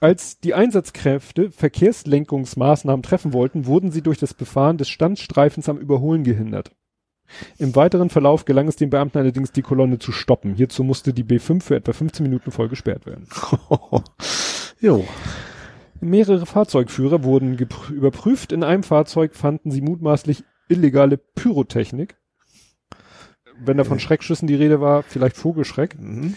Als 0.00 0.40
die 0.40 0.54
Einsatzkräfte 0.54 1.52
Verkehrslenkungsmaßnahmen 1.52 3.02
treffen 3.02 3.32
wollten, 3.32 3.66
wurden 3.66 3.92
sie 3.92 4.02
durch 4.02 4.18
das 4.18 4.34
Befahren 4.34 4.76
des 4.76 4.88
Standstreifens 4.88 5.68
am 5.68 5.78
Überholen 5.78 6.24
gehindert. 6.24 6.72
Im 7.58 7.74
weiteren 7.74 8.10
Verlauf 8.10 8.44
gelang 8.44 8.68
es 8.68 8.76
den 8.76 8.90
Beamten 8.90 9.18
allerdings, 9.18 9.52
die 9.52 9.62
Kolonne 9.62 9.98
zu 9.98 10.12
stoppen. 10.12 10.54
Hierzu 10.54 10.84
musste 10.84 11.12
die 11.12 11.24
B5 11.24 11.62
für 11.62 11.76
etwa 11.76 11.92
15 11.92 12.22
Minuten 12.22 12.50
voll 12.50 12.68
gesperrt 12.68 13.06
werden. 13.06 13.28
jo. 14.80 15.04
Mehrere 16.00 16.44
Fahrzeugführer 16.46 17.24
wurden 17.24 17.56
überprüft. 17.90 18.52
In 18.52 18.62
einem 18.62 18.82
Fahrzeug 18.82 19.34
fanden 19.34 19.70
sie 19.70 19.80
mutmaßlich 19.80 20.44
illegale 20.68 21.16
Pyrotechnik. 21.16 22.16
Wenn 23.58 23.76
da 23.76 23.84
von 23.84 24.00
Schreckschüssen 24.00 24.48
die 24.48 24.54
Rede 24.56 24.80
war, 24.80 25.02
vielleicht 25.02 25.36
Vogelschreck. 25.36 25.98
Mhm. 25.98 26.34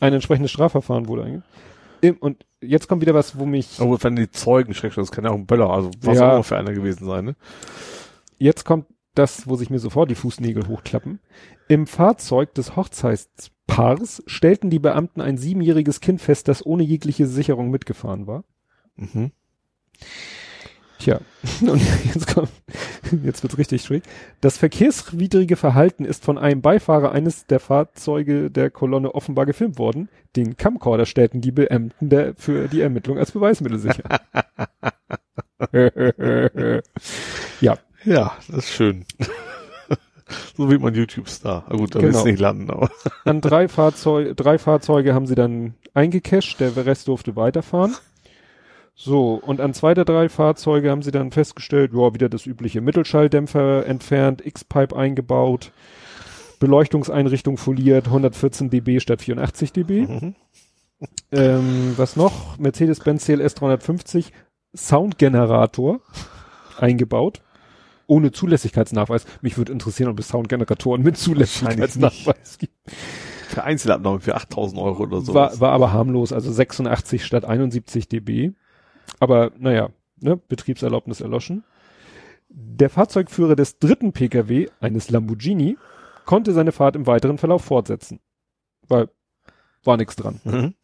Ein 0.00 0.12
entsprechendes 0.12 0.50
Strafverfahren 0.50 1.08
wurde 1.08 1.22
eingegangen. 1.22 2.18
Und 2.20 2.44
jetzt 2.60 2.88
kommt 2.88 3.00
wieder 3.02 3.14
was, 3.14 3.38
wo 3.38 3.46
mich, 3.46 3.80
Aber 3.80 4.02
wenn 4.02 4.16
die 4.16 4.30
Zeugen 4.30 4.74
schrecklich, 4.74 4.96
das 4.96 5.12
kann 5.12 5.24
ja 5.24 5.30
auch 5.30 5.36
ein 5.36 5.46
Böller, 5.46 5.70
also 5.70 5.90
was 6.00 6.18
Ja. 6.18 6.28
auch 6.28 6.34
immer 6.34 6.44
für 6.44 6.56
einer 6.56 6.72
gewesen 6.72 7.06
sein, 7.06 7.24
ne? 7.24 7.36
jetzt 8.38 8.64
kommt 8.64 8.86
das, 9.14 9.46
wo 9.48 9.56
sich 9.56 9.70
mir 9.70 9.78
sofort 9.78 10.10
die 10.10 10.14
Fußnägel 10.14 10.68
hochklappen. 10.68 11.20
Im 11.68 11.86
Fahrzeug 11.86 12.54
des 12.54 12.76
Hochzeitspaars 12.76 14.22
stellten 14.26 14.70
die 14.70 14.78
Beamten 14.78 15.20
ein 15.20 15.36
siebenjähriges 15.36 16.00
Kind 16.00 16.20
fest, 16.20 16.48
das 16.48 16.64
ohne 16.64 16.82
jegliche 16.82 17.26
Sicherung 17.26 17.70
mitgefahren 17.70 18.26
war. 18.26 18.44
Mhm. 18.96 19.32
Tja, 20.98 21.20
und 21.62 21.82
jetzt 22.14 22.32
kommt, 22.32 22.48
jetzt 23.24 23.42
wird's 23.42 23.58
richtig 23.58 23.82
schräg. 23.82 24.04
Das 24.40 24.56
verkehrswidrige 24.56 25.56
Verhalten 25.56 26.04
ist 26.04 26.24
von 26.24 26.38
einem 26.38 26.62
Beifahrer 26.62 27.10
eines 27.10 27.46
der 27.46 27.58
Fahrzeuge 27.58 28.52
der 28.52 28.70
Kolonne 28.70 29.12
offenbar 29.12 29.44
gefilmt 29.44 29.78
worden. 29.78 30.08
Den 30.36 30.56
Camcorder 30.56 31.06
stellten 31.06 31.40
die 31.40 31.50
Beamten 31.50 32.08
der, 32.08 32.34
für 32.36 32.68
die 32.68 32.82
Ermittlung 32.82 33.18
als 33.18 33.32
Beweismittel 33.32 33.80
sicher. 33.80 34.04
ja, 37.60 37.78
Ja, 38.04 38.32
das 38.48 38.58
ist 38.58 38.70
schön. 38.70 39.04
so 40.56 40.70
wie 40.70 40.78
man 40.78 40.94
YouTube-Star. 40.94 41.64
Ah, 41.68 41.76
gut, 41.76 41.94
da 41.94 42.00
Genau. 42.00 42.24
nicht 42.24 42.40
landen, 42.40 42.70
aber. 42.70 42.90
an 43.24 43.40
drei 43.40 43.68
Fahrzeuge, 43.68 44.34
drei 44.34 44.58
Fahrzeuge 44.58 45.14
haben 45.14 45.26
sie 45.26 45.34
dann 45.34 45.74
eingecasht, 45.94 46.60
der 46.60 46.74
Rest 46.86 47.08
durfte 47.08 47.36
weiterfahren. 47.36 47.94
So, 48.94 49.34
und 49.34 49.60
an 49.60 49.72
zwei 49.74 49.94
der 49.94 50.04
drei 50.04 50.28
Fahrzeuge 50.28 50.90
haben 50.90 51.02
sie 51.02 51.10
dann 51.10 51.32
festgestellt, 51.32 51.92
ja, 51.94 52.14
wieder 52.14 52.28
das 52.28 52.46
übliche 52.46 52.80
Mittelschalldämpfer 52.80 53.86
entfernt, 53.86 54.44
X-Pipe 54.44 54.94
eingebaut, 54.94 55.72
Beleuchtungseinrichtung 56.60 57.56
foliert, 57.56 58.06
114 58.06 58.70
dB 58.70 59.00
statt 59.00 59.22
84 59.22 59.72
dB. 59.72 60.02
Mhm. 60.06 60.34
Ähm, 61.32 61.94
was 61.96 62.16
noch? 62.16 62.58
Mercedes-Benz 62.58 63.24
CLS 63.24 63.54
350 63.54 64.32
Soundgenerator 64.76 66.00
eingebaut. 66.78 67.40
Ohne 68.06 68.32
Zulässigkeitsnachweis. 68.32 69.26
Mich 69.40 69.56
würde 69.58 69.72
interessieren, 69.72 70.10
ob 70.10 70.18
es 70.18 70.28
Soundgeneratoren 70.28 71.02
mit 71.02 71.16
Zulässigkeitsnachweis 71.16 72.58
gibt. 72.58 72.74
Für 73.48 73.64
Einzelabnahme 73.64 74.20
für 74.20 74.34
8000 74.34 74.80
Euro 74.80 75.02
oder 75.02 75.20
so. 75.20 75.34
War, 75.34 75.60
war 75.60 75.72
aber 75.72 75.92
harmlos, 75.92 76.32
also 76.32 76.50
86 76.50 77.24
statt 77.24 77.44
71 77.44 78.08
dB. 78.08 78.52
Aber 79.20 79.52
naja, 79.58 79.90
ne, 80.20 80.36
Betriebserlaubnis 80.36 81.20
erloschen. 81.20 81.64
Der 82.48 82.90
Fahrzeugführer 82.90 83.56
des 83.56 83.78
dritten 83.78 84.12
Pkw, 84.12 84.68
eines 84.80 85.10
Lamborghini, 85.10 85.76
konnte 86.24 86.52
seine 86.52 86.72
Fahrt 86.72 86.96
im 86.96 87.06
weiteren 87.06 87.38
Verlauf 87.38 87.64
fortsetzen. 87.64 88.20
Weil 88.88 89.08
war 89.84 89.96
nichts 89.96 90.16
dran. 90.16 90.40
Mhm. 90.44 90.74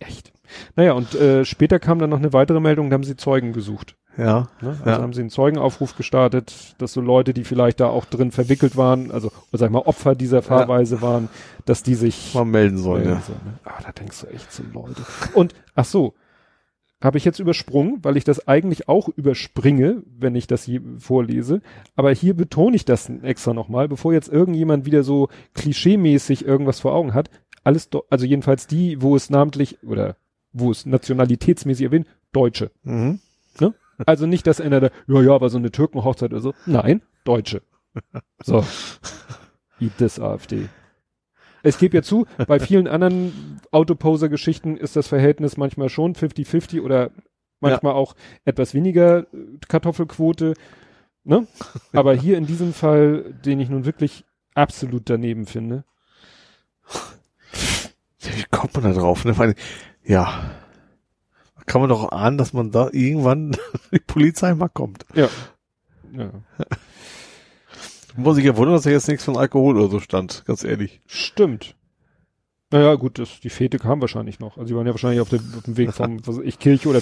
Echt. 0.00 0.32
Naja, 0.76 0.92
und 0.92 1.14
äh, 1.14 1.44
später 1.44 1.78
kam 1.78 1.98
dann 1.98 2.10
noch 2.10 2.18
eine 2.18 2.32
weitere 2.32 2.60
Meldung, 2.60 2.90
da 2.90 2.94
haben 2.94 3.04
sie 3.04 3.16
Zeugen 3.16 3.52
gesucht. 3.52 3.96
Ja. 4.16 4.48
Ne? 4.60 4.70
Also 4.70 4.84
Ja. 4.84 4.98
haben 5.00 5.12
sie 5.12 5.20
einen 5.20 5.30
Zeugenaufruf 5.30 5.96
gestartet, 5.96 6.74
dass 6.78 6.92
so 6.92 7.00
Leute, 7.00 7.32
die 7.32 7.44
vielleicht 7.44 7.80
da 7.80 7.86
auch 7.88 8.04
drin 8.04 8.32
verwickelt 8.32 8.76
waren, 8.76 9.10
also 9.12 9.30
sag 9.52 9.68
ich 9.68 9.72
mal 9.72 9.80
Opfer 9.80 10.14
dieser 10.14 10.42
Fahrweise 10.42 11.00
waren, 11.00 11.28
dass 11.64 11.82
die 11.84 11.94
sich 11.94 12.34
Mal 12.34 12.44
melden 12.44 12.78
sollen, 12.78 13.04
melden 13.04 13.20
ja. 13.20 13.26
sollen, 13.26 13.40
ne? 13.44 13.58
Ah, 13.64 13.80
da 13.84 13.92
denkst 13.92 14.20
du 14.20 14.26
echt 14.26 14.52
so 14.52 14.64
Leute. 14.72 15.02
Und 15.34 15.54
ach 15.76 15.84
so, 15.84 16.14
habe 17.00 17.16
ich 17.16 17.24
jetzt 17.24 17.38
übersprungen, 17.38 17.98
weil 18.02 18.16
ich 18.16 18.24
das 18.24 18.48
eigentlich 18.48 18.88
auch 18.88 19.08
überspringe, 19.08 20.02
wenn 20.18 20.34
ich 20.34 20.48
das 20.48 20.64
hier 20.64 20.80
vorlese. 20.98 21.60
Aber 21.94 22.10
hier 22.10 22.34
betone 22.34 22.74
ich 22.74 22.84
das 22.84 23.08
extra 23.22 23.54
nochmal, 23.54 23.86
bevor 23.86 24.12
jetzt 24.12 24.28
irgendjemand 24.28 24.84
wieder 24.84 25.04
so 25.04 25.28
klischeemäßig 25.54 26.44
irgendwas 26.44 26.80
vor 26.80 26.92
Augen 26.94 27.14
hat. 27.14 27.30
Alles, 27.62 27.88
also 28.10 28.26
jedenfalls 28.26 28.66
die, 28.66 29.00
wo 29.00 29.14
es 29.14 29.30
namentlich 29.30 29.82
oder 29.84 30.16
wo 30.52 30.70
es 30.70 30.86
nationalitätsmäßig 30.86 31.86
erwähnt, 31.86 32.06
Deutsche. 32.32 32.70
Mhm. 32.82 33.20
Also 34.06 34.26
nicht, 34.26 34.46
dass 34.46 34.60
einer 34.60 34.80
da, 34.80 34.90
ja, 35.06 35.22
ja, 35.22 35.34
aber 35.34 35.48
so 35.50 35.58
eine 35.58 35.70
Türkenhochzeit 35.70 36.32
oder 36.32 36.40
so. 36.40 36.54
Nein, 36.66 37.02
Deutsche. 37.24 37.62
So. 38.42 38.64
Eat 39.80 39.96
this 39.98 40.20
AfD. 40.20 40.68
Es 41.62 41.78
gibt 41.78 41.94
ja 41.94 42.02
zu, 42.02 42.26
bei 42.46 42.60
vielen 42.60 42.86
anderen 42.86 43.60
Autoposer-Geschichten 43.72 44.76
ist 44.76 44.94
das 44.94 45.08
Verhältnis 45.08 45.56
manchmal 45.56 45.88
schon 45.88 46.14
50-50 46.14 46.82
oder 46.82 47.10
manchmal 47.60 47.94
auch 47.94 48.14
etwas 48.44 48.74
weniger 48.74 49.20
äh, 49.20 49.58
Kartoffelquote. 49.66 50.54
Ne? 51.24 51.46
Aber 51.92 52.14
hier 52.14 52.38
in 52.38 52.46
diesem 52.46 52.72
Fall, 52.72 53.34
den 53.44 53.58
ich 53.58 53.68
nun 53.68 53.84
wirklich 53.84 54.24
absolut 54.54 55.10
daneben 55.10 55.46
finde. 55.46 55.84
Ja, 58.20 58.36
Wie 58.36 58.44
kommt 58.50 58.74
man 58.74 58.84
da 58.84 58.92
drauf? 58.92 59.24
Ne? 59.24 59.54
Ja. 60.08 60.50
Kann 61.66 61.82
man 61.82 61.90
doch 61.90 62.10
ahnen, 62.10 62.38
dass 62.38 62.54
man 62.54 62.70
da 62.70 62.88
irgendwann 62.90 63.54
die 63.92 64.00
Polizei 64.00 64.54
mal 64.54 64.68
kommt. 64.68 65.04
Ja. 65.14 65.28
ja. 66.16 66.30
Muss 68.16 68.38
ich 68.38 68.44
ja 68.44 68.56
wundern, 68.56 68.74
dass 68.74 68.84
da 68.84 68.90
jetzt 68.90 69.06
nichts 69.06 69.24
von 69.24 69.36
Alkohol 69.36 69.78
oder 69.78 69.90
so 69.90 70.00
stand, 70.00 70.44
ganz 70.46 70.64
ehrlich. 70.64 71.00
Stimmt. 71.06 71.76
Naja, 72.70 72.94
gut, 72.96 73.18
das, 73.18 73.40
die 73.40 73.50
Fete 73.50 73.78
kam 73.78 74.00
wahrscheinlich 74.00 74.40
noch. 74.40 74.56
Also 74.56 74.68
die 74.68 74.76
waren 74.76 74.86
ja 74.86 74.92
wahrscheinlich 74.92 75.20
auf 75.20 75.28
dem, 75.28 75.40
auf 75.56 75.62
dem 75.62 75.76
Weg 75.76 75.92
vom, 75.92 76.26
was 76.26 76.38
ich, 76.38 76.58
Kirche 76.58 76.88
oder 76.88 77.00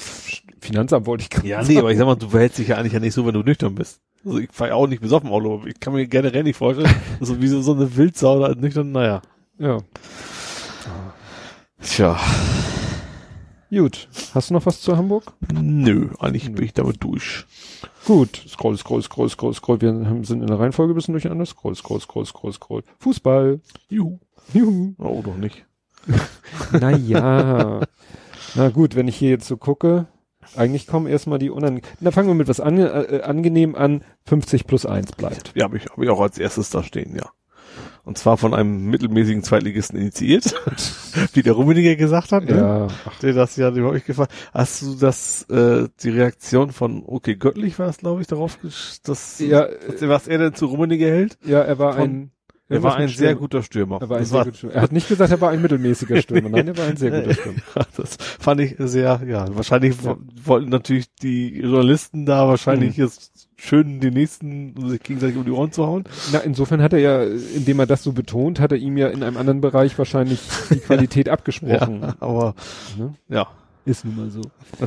Finanzamt 0.61 1.07
wollte 1.07 1.23
ich 1.23 1.31
gerade 1.31 1.47
Ja, 1.47 1.63
nee, 1.63 1.79
aber 1.79 1.91
ich 1.91 1.99
sag 1.99 2.07
mal, 2.07 2.17
du 2.17 2.29
verhältst 2.29 2.59
dich 2.59 2.69
ja 2.69 2.77
eigentlich 2.77 2.93
ja 2.93 3.01
nicht 3.01 3.15
so, 3.15 3.25
wenn 3.25 3.35
du 3.35 3.43
nüchtern 3.43 3.75
bist. 3.75 4.01
Also 4.25 4.39
ich 4.39 4.53
fahr 4.53 4.69
ja 4.69 4.75
auch 4.75 4.89
nicht 4.89 5.01
besoffen 5.01 5.31
Auto, 5.31 5.63
ich 5.67 5.79
kann 5.79 5.93
mir 5.93 6.07
generell 6.07 6.43
nicht 6.43 6.57
vorstellen, 6.57 6.93
so 7.21 7.41
wie 7.41 7.49
so, 7.49 7.63
so 7.63 7.73
eine 7.73 7.97
Wildsau 7.97 8.41
da 8.41 8.55
nüchtern, 8.55 8.93
naja. 8.93 9.23
Ja. 9.59 9.79
Tja, 11.81 12.19
Gut. 13.71 14.09
Hast 14.35 14.51
du 14.51 14.55
noch 14.55 14.65
was 14.67 14.81
zu 14.81 14.97
Hamburg? 14.97 15.33
nö, 15.53 16.09
eigentlich 16.21 16.53
bin 16.53 16.65
ich 16.65 16.73
damit 16.75 17.03
durch. 17.03 17.45
Gut. 18.07 18.43
Scroll, 18.49 18.77
scroll, 18.77 19.03
scroll, 19.03 19.29
scroll, 19.29 19.55
scroll. 19.55 19.81
Wir 19.81 19.89
haben- 19.93 20.25
sind 20.25 20.41
in 20.41 20.47
der 20.47 20.59
Reihenfolge 20.61 20.93
ein 20.93 20.97
bisschen 20.97 21.13
durcheinander. 21.15 21.47
Scroll, 21.47 21.75
scroll, 21.75 22.01
scroll, 22.01 22.25
scroll, 22.27 22.53
scroll. 22.53 22.83
Fußball. 23.01 23.61
Juhu. 23.89 24.19
Juhu. 24.53 24.95
Oh, 24.99 25.21
doch 25.25 25.37
nicht. 25.37 25.65
Naja. 26.73 27.81
Na 28.55 28.69
gut, 28.71 28.95
wenn 28.95 29.09
ich 29.09 29.17
hier 29.17 29.31
jetzt 29.31 29.47
so 29.49 29.57
gucke, 29.57 30.07
eigentlich 30.55 30.87
kommen 30.87 31.07
erstmal 31.07 31.39
die 31.39 31.51
unangenehm. 31.51 31.83
Na, 32.01 32.11
fangen 32.13 32.29
wir 32.29 32.35
mit 32.35 32.49
was 32.49 32.61
ange 32.61 32.89
äh, 32.89 33.23
angenehm 33.23 33.75
an. 33.75 34.03
50 34.27 34.67
plus 34.67 34.87
1 34.87 35.13
bleibt. 35.13 35.53
Ja, 35.57 35.65
habe 35.65 35.77
ich, 35.77 35.87
hab 35.87 35.99
ich 35.99 36.09
auch 36.09 36.21
als 36.21 36.39
erstes 36.39 36.71
da 36.71 36.83
stehen, 36.83 37.17
ja. 37.17 37.29
Und 38.07 38.17
zwar 38.19 38.37
von 38.39 38.55
einem 38.55 38.87
mittelmäßigen 38.87 39.43
Zweitligisten 39.43 39.99
initiiert, 39.99 40.55
wie 41.35 41.43
der 41.43 41.55
Rummeniger 41.55 41.97
gesagt 41.97 42.31
hat. 42.31 42.45
Ne? 42.45 42.57
Ja. 42.57 42.87
Der 43.21 43.33
das 43.35 43.57
ja, 43.57 43.71
dem 43.73 43.85
hab 43.85 43.95
ich 43.97 44.05
gefragt. 44.05 44.33
Hast 44.55 44.81
du 44.83 44.95
das, 44.95 45.43
äh, 45.51 45.89
die 46.01 46.11
Reaktion 46.11 46.71
von 46.71 47.03
Okay 47.05 47.35
Göttlich 47.35 47.79
war 47.81 47.89
es, 47.89 47.99
glaube 47.99 48.21
ich, 48.21 48.29
darauf, 48.29 48.59
gesch- 48.63 49.01
das, 49.05 49.41
ja, 49.41 49.67
was, 49.89 50.01
was 50.09 50.29
er 50.29 50.39
denn 50.39 50.55
zu 50.55 50.67
Rummeniger 50.67 51.09
hält? 51.09 51.37
ja, 51.45 51.61
er 51.63 51.79
war 51.81 51.95
Von- 51.95 52.03
ein, 52.03 52.31
Er 52.69 52.83
war 52.83 52.97
ein 52.97 53.09
sehr 53.09 53.35
guter 53.37 53.63
Stürmer. 53.63 53.99
Er 54.01 54.09
war 54.09 54.17
ein 54.17 54.23
das 54.23 54.31
sehr 54.31 54.45
guter 54.45 54.57
Stürmer. 54.57 54.75
Er 54.75 54.83
hat 54.83 54.93
nicht 54.93 55.09
gesagt, 55.09 55.31
er 55.31 55.41
war 55.41 55.51
ein 55.51 55.63
mittelmäßiger 55.63 56.21
Stürmer. 56.21 56.49
Nein, 56.49 56.67
er 56.69 56.77
war 56.77 56.87
ein 56.87 56.97
sehr 56.97 57.11
guter 57.13 57.35
Stürmer. 57.41 57.59
das 57.97 58.17
fand 58.19 58.61
ich 58.61 58.75
sehr, 58.79 59.21
ja, 59.27 59.47
wahrscheinlich 59.55 59.97
Ja. 60.03 60.17
wo- 60.17 60.19
wollten 60.45 60.71
natürlich 60.71 61.07
die 61.23 61.61
Journalisten 61.61 62.27
da 62.27 62.49
wahrscheinlich 62.49 62.97
Mhm. 62.99 63.05
jetzt 63.05 63.49
schön 63.57 64.01
die 64.01 64.11
nächsten, 64.11 64.75
um 64.77 64.89
sich 64.91 65.01
gegenseitig 65.03 65.37
um 65.37 65.45
die 65.45 65.51
Ohren 65.53 65.71
zu 65.73 65.87
hauen. 65.87 66.05
Na, 66.33 66.41
insofern 66.41 66.83
hat 66.83 66.93
er 66.93 66.99
ja, 66.99 67.23
indem 67.23 67.79
er 67.79 67.87
das 67.87 68.03
so 68.03 68.13
betont, 68.13 68.59
hat 68.61 68.73
er 68.73 68.79
ihm 68.79 68.97
ja 68.97 69.09
in 69.09 69.23
einem 69.23 69.37
anderen 69.37 69.61
Bereich 69.61 69.97
wahrscheinlich 69.97 70.41
die 70.71 70.81
Qualität 70.81 71.29
abgesprochen. 71.31 72.03
aber, 72.21 72.55
Ne? 72.99 73.15
ja. 73.29 73.47
Ist 73.85 74.05
nun 74.05 74.17
mal 74.17 74.31
so. 74.31 74.41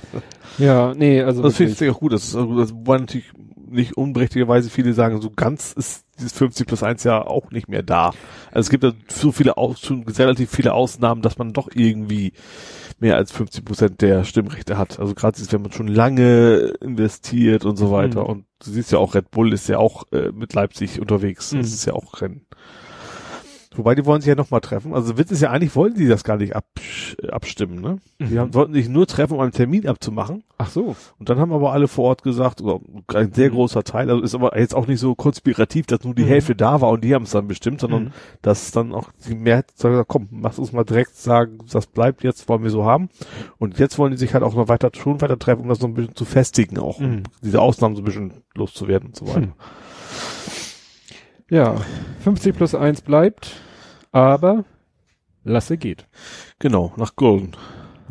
ja, 0.58 0.93
nee, 0.93 1.22
also 1.24 1.41
Das 1.41 1.56
finde 1.56 1.74
ich 1.85 1.90
auch 1.90 1.99
gut. 1.99 2.11
Das 2.11 2.32
das 2.33 2.74
war 2.74 2.99
natürlich 2.99 3.32
nicht 3.69 3.95
unberechtigterweise 3.95 4.69
viele 4.69 4.93
sagen, 4.93 5.22
so 5.22 5.30
ganz 5.30 5.72
ist 5.74 6.03
dieses 6.19 6.33
50 6.33 6.67
plus 6.67 6.83
1 6.83 7.03
ja 7.03 7.25
auch 7.25 7.51
nicht 7.51 7.67
mehr 7.67 7.83
da. 7.83 8.11
Also 8.51 8.59
es 8.59 8.69
gibt 8.69 8.83
da 8.83 8.91
so 9.07 9.31
viele, 9.31 9.53
schon 9.80 10.03
relativ 10.03 10.51
viele 10.51 10.73
Ausnahmen, 10.73 11.22
dass 11.22 11.38
man 11.38 11.53
doch 11.53 11.69
irgendwie 11.73 12.33
mehr 12.99 13.15
als 13.15 13.31
50 13.31 13.65
Prozent 13.65 14.01
der 14.01 14.23
Stimmrechte 14.23 14.77
hat. 14.77 14.99
Also 14.99 15.15
gerade 15.15 15.38
wenn 15.51 15.61
man 15.61 15.72
schon 15.72 15.88
lange 15.88 16.73
investiert 16.81 17.65
und 17.65 17.77
so 17.77 17.91
weiter. 17.91 18.22
Mhm. 18.22 18.27
Und 18.27 18.45
du 18.64 18.72
siehst 18.72 18.91
ja 18.91 18.99
auch, 18.99 19.15
Red 19.15 19.31
Bull 19.31 19.53
ist 19.53 19.69
ja 19.69 19.77
auch 19.77 20.03
äh, 20.11 20.31
mit 20.31 20.53
Leipzig 20.53 20.99
unterwegs. 20.99 21.53
Mhm. 21.53 21.59
Das 21.59 21.69
ist 21.69 21.85
ja 21.85 21.93
auch 21.93 22.22
Rennen. 22.22 22.45
Wobei 23.75 23.93
die 23.93 24.03
wollen 24.06 24.19
sich 24.19 24.27
ja 24.30 24.33
nochmal 24.35 24.61
treffen. 24.61 24.95
Also 24.95 25.17
Witz 25.19 25.30
ist 25.30 25.41
ja 25.43 25.51
eigentlich, 25.51 25.75
wollten 25.75 25.99
die 25.99 26.07
das 26.07 26.23
gar 26.23 26.38
nicht 26.38 26.56
absch 26.56 27.15
abstimmen, 27.31 27.80
ne? 27.81 27.98
Die 28.19 28.33
Mhm. 28.33 28.39
haben, 28.39 28.53
wollten 28.56 28.73
sich 28.73 28.89
nur 28.89 29.06
treffen, 29.06 29.35
um 29.35 29.41
einen 29.41 29.51
Termin 29.51 29.88
abzumachen. 29.88 30.43
Ach 30.57 30.69
so. 30.72 30.95
Und 31.19 31.30
dann 31.30 31.38
haben 31.38 31.53
aber 31.53 31.72
alle 31.72 31.88
vor 31.88 32.06
Ort 32.06 32.23
gesagt, 32.23 32.61
oder 32.61 32.80
ein 33.14 33.31
sehr 33.31 33.49
Mhm. 33.51 33.53
großer 33.53 33.83
Teil, 33.83 34.09
also 34.09 34.23
ist 34.23 34.33
aber 34.33 34.57
jetzt 34.57 34.73
auch 34.73 34.88
nicht 34.88 34.99
so 34.99 35.14
konspirativ, 35.14 35.85
dass 35.85 36.03
nur 36.03 36.15
die 36.15 36.23
Mhm. 36.23 36.27
Hälfte 36.30 36.56
da 36.56 36.81
war 36.81 36.89
und 36.89 37.03
die 37.03 37.14
haben 37.14 37.23
es 37.25 37.31
dann 37.31 37.48
bestimmt, 37.48 37.80
sondern 37.81 38.06
Mhm. 38.06 38.11
dass 38.41 38.72
dann 38.72 38.91
auch 38.91 39.11
die 39.27 39.35
Mehrheit 39.35 39.67
sagt, 39.75 40.07
komm, 40.07 40.30
lass 40.41 40.57
uns 40.57 40.73
mal 40.73 40.83
direkt 40.83 41.15
sagen, 41.15 41.59
das 41.72 41.85
bleibt 41.85 42.23
jetzt, 42.23 42.49
wollen 42.49 42.64
wir 42.64 42.72
so 42.72 42.85
haben. 42.85 43.09
Und 43.59 43.77
jetzt 43.77 43.99
wollen 43.99 44.11
die 44.11 44.17
sich 44.17 44.33
halt 44.33 44.43
auch 44.43 44.56
noch 44.56 44.67
weiter, 44.67 44.89
schon 44.95 45.22
weiter 45.22 45.38
treffen, 45.38 45.61
um 45.61 45.69
das 45.69 45.77
so 45.77 45.85
ein 45.85 45.93
bisschen 45.93 46.15
zu 46.15 46.25
festigen, 46.25 46.80
auch 46.80 46.99
um 46.99 47.17
Mhm. 47.17 47.23
diese 47.43 47.61
Ausnahmen 47.61 47.95
so 47.95 48.01
ein 48.01 48.06
bisschen 48.06 48.33
loszuwerden 48.56 49.09
und 49.09 49.15
so 49.15 49.27
weiter. 49.27 49.49
Ja, 51.49 51.75
50 52.23 52.55
plus 52.55 52.75
1 52.75 53.01
bleibt, 53.01 53.51
aber 54.11 54.65
Lasse 55.43 55.77
geht. 55.77 56.05
Genau, 56.59 56.93
nach 56.97 57.15
Golden. 57.15 57.51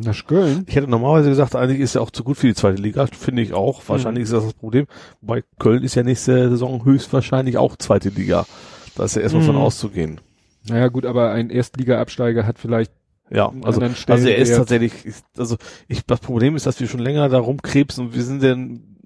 Nach 0.00 0.26
Köln? 0.26 0.64
Ich 0.68 0.76
hätte 0.76 0.88
normalerweise 0.88 1.28
gesagt, 1.28 1.56
eigentlich 1.56 1.80
ist 1.80 1.96
er 1.96 2.02
auch 2.02 2.10
zu 2.12 2.22
gut 2.22 2.36
für 2.36 2.46
die 2.46 2.54
zweite 2.54 2.80
Liga, 2.80 3.06
finde 3.06 3.42
ich 3.42 3.52
auch. 3.52 3.82
Wahrscheinlich 3.88 4.24
ist 4.24 4.32
das 4.32 4.44
das 4.44 4.54
Problem. 4.54 4.86
Wobei 5.20 5.42
Köln 5.58 5.82
ist 5.82 5.96
ja 5.96 6.04
nächste 6.04 6.50
Saison 6.50 6.84
höchstwahrscheinlich 6.84 7.58
auch 7.58 7.76
zweite 7.76 8.10
Liga. 8.10 8.46
Da 8.94 9.04
ist 9.04 9.16
ja 9.16 9.22
erstmal 9.22 9.42
von 9.44 9.56
Mhm. 9.56 9.60
auszugehen. 9.60 10.20
Naja, 10.68 10.86
gut, 10.88 11.04
aber 11.04 11.32
ein 11.32 11.50
Erstliga-Absteiger 11.50 12.46
hat 12.46 12.58
vielleicht 12.60 12.92
Ja, 13.30 13.52
also, 13.62 13.80
also 13.80 14.28
er 14.28 14.36
ist 14.36 14.56
tatsächlich, 14.56 14.92
also 15.36 15.56
ich, 15.88 16.06
das 16.06 16.20
Problem 16.20 16.54
ist, 16.56 16.66
dass 16.66 16.78
wir 16.80 16.86
schon 16.86 17.00
länger 17.00 17.28
da 17.28 17.38
rumkrebsen 17.38 18.06
und 18.06 18.14
wir 18.14 18.22
sind 18.22 18.42
denn 18.42 18.96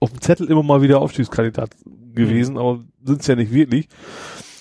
auf 0.00 0.10
dem 0.10 0.20
Zettel 0.22 0.48
immer 0.50 0.62
mal 0.62 0.82
wieder 0.82 1.00
Aufstiegskandidat 1.00 1.70
gewesen, 2.14 2.58
aber 2.58 2.84
sind 3.04 3.20
es 3.20 3.26
ja 3.26 3.36
nicht 3.36 3.52
wirklich. 3.52 3.88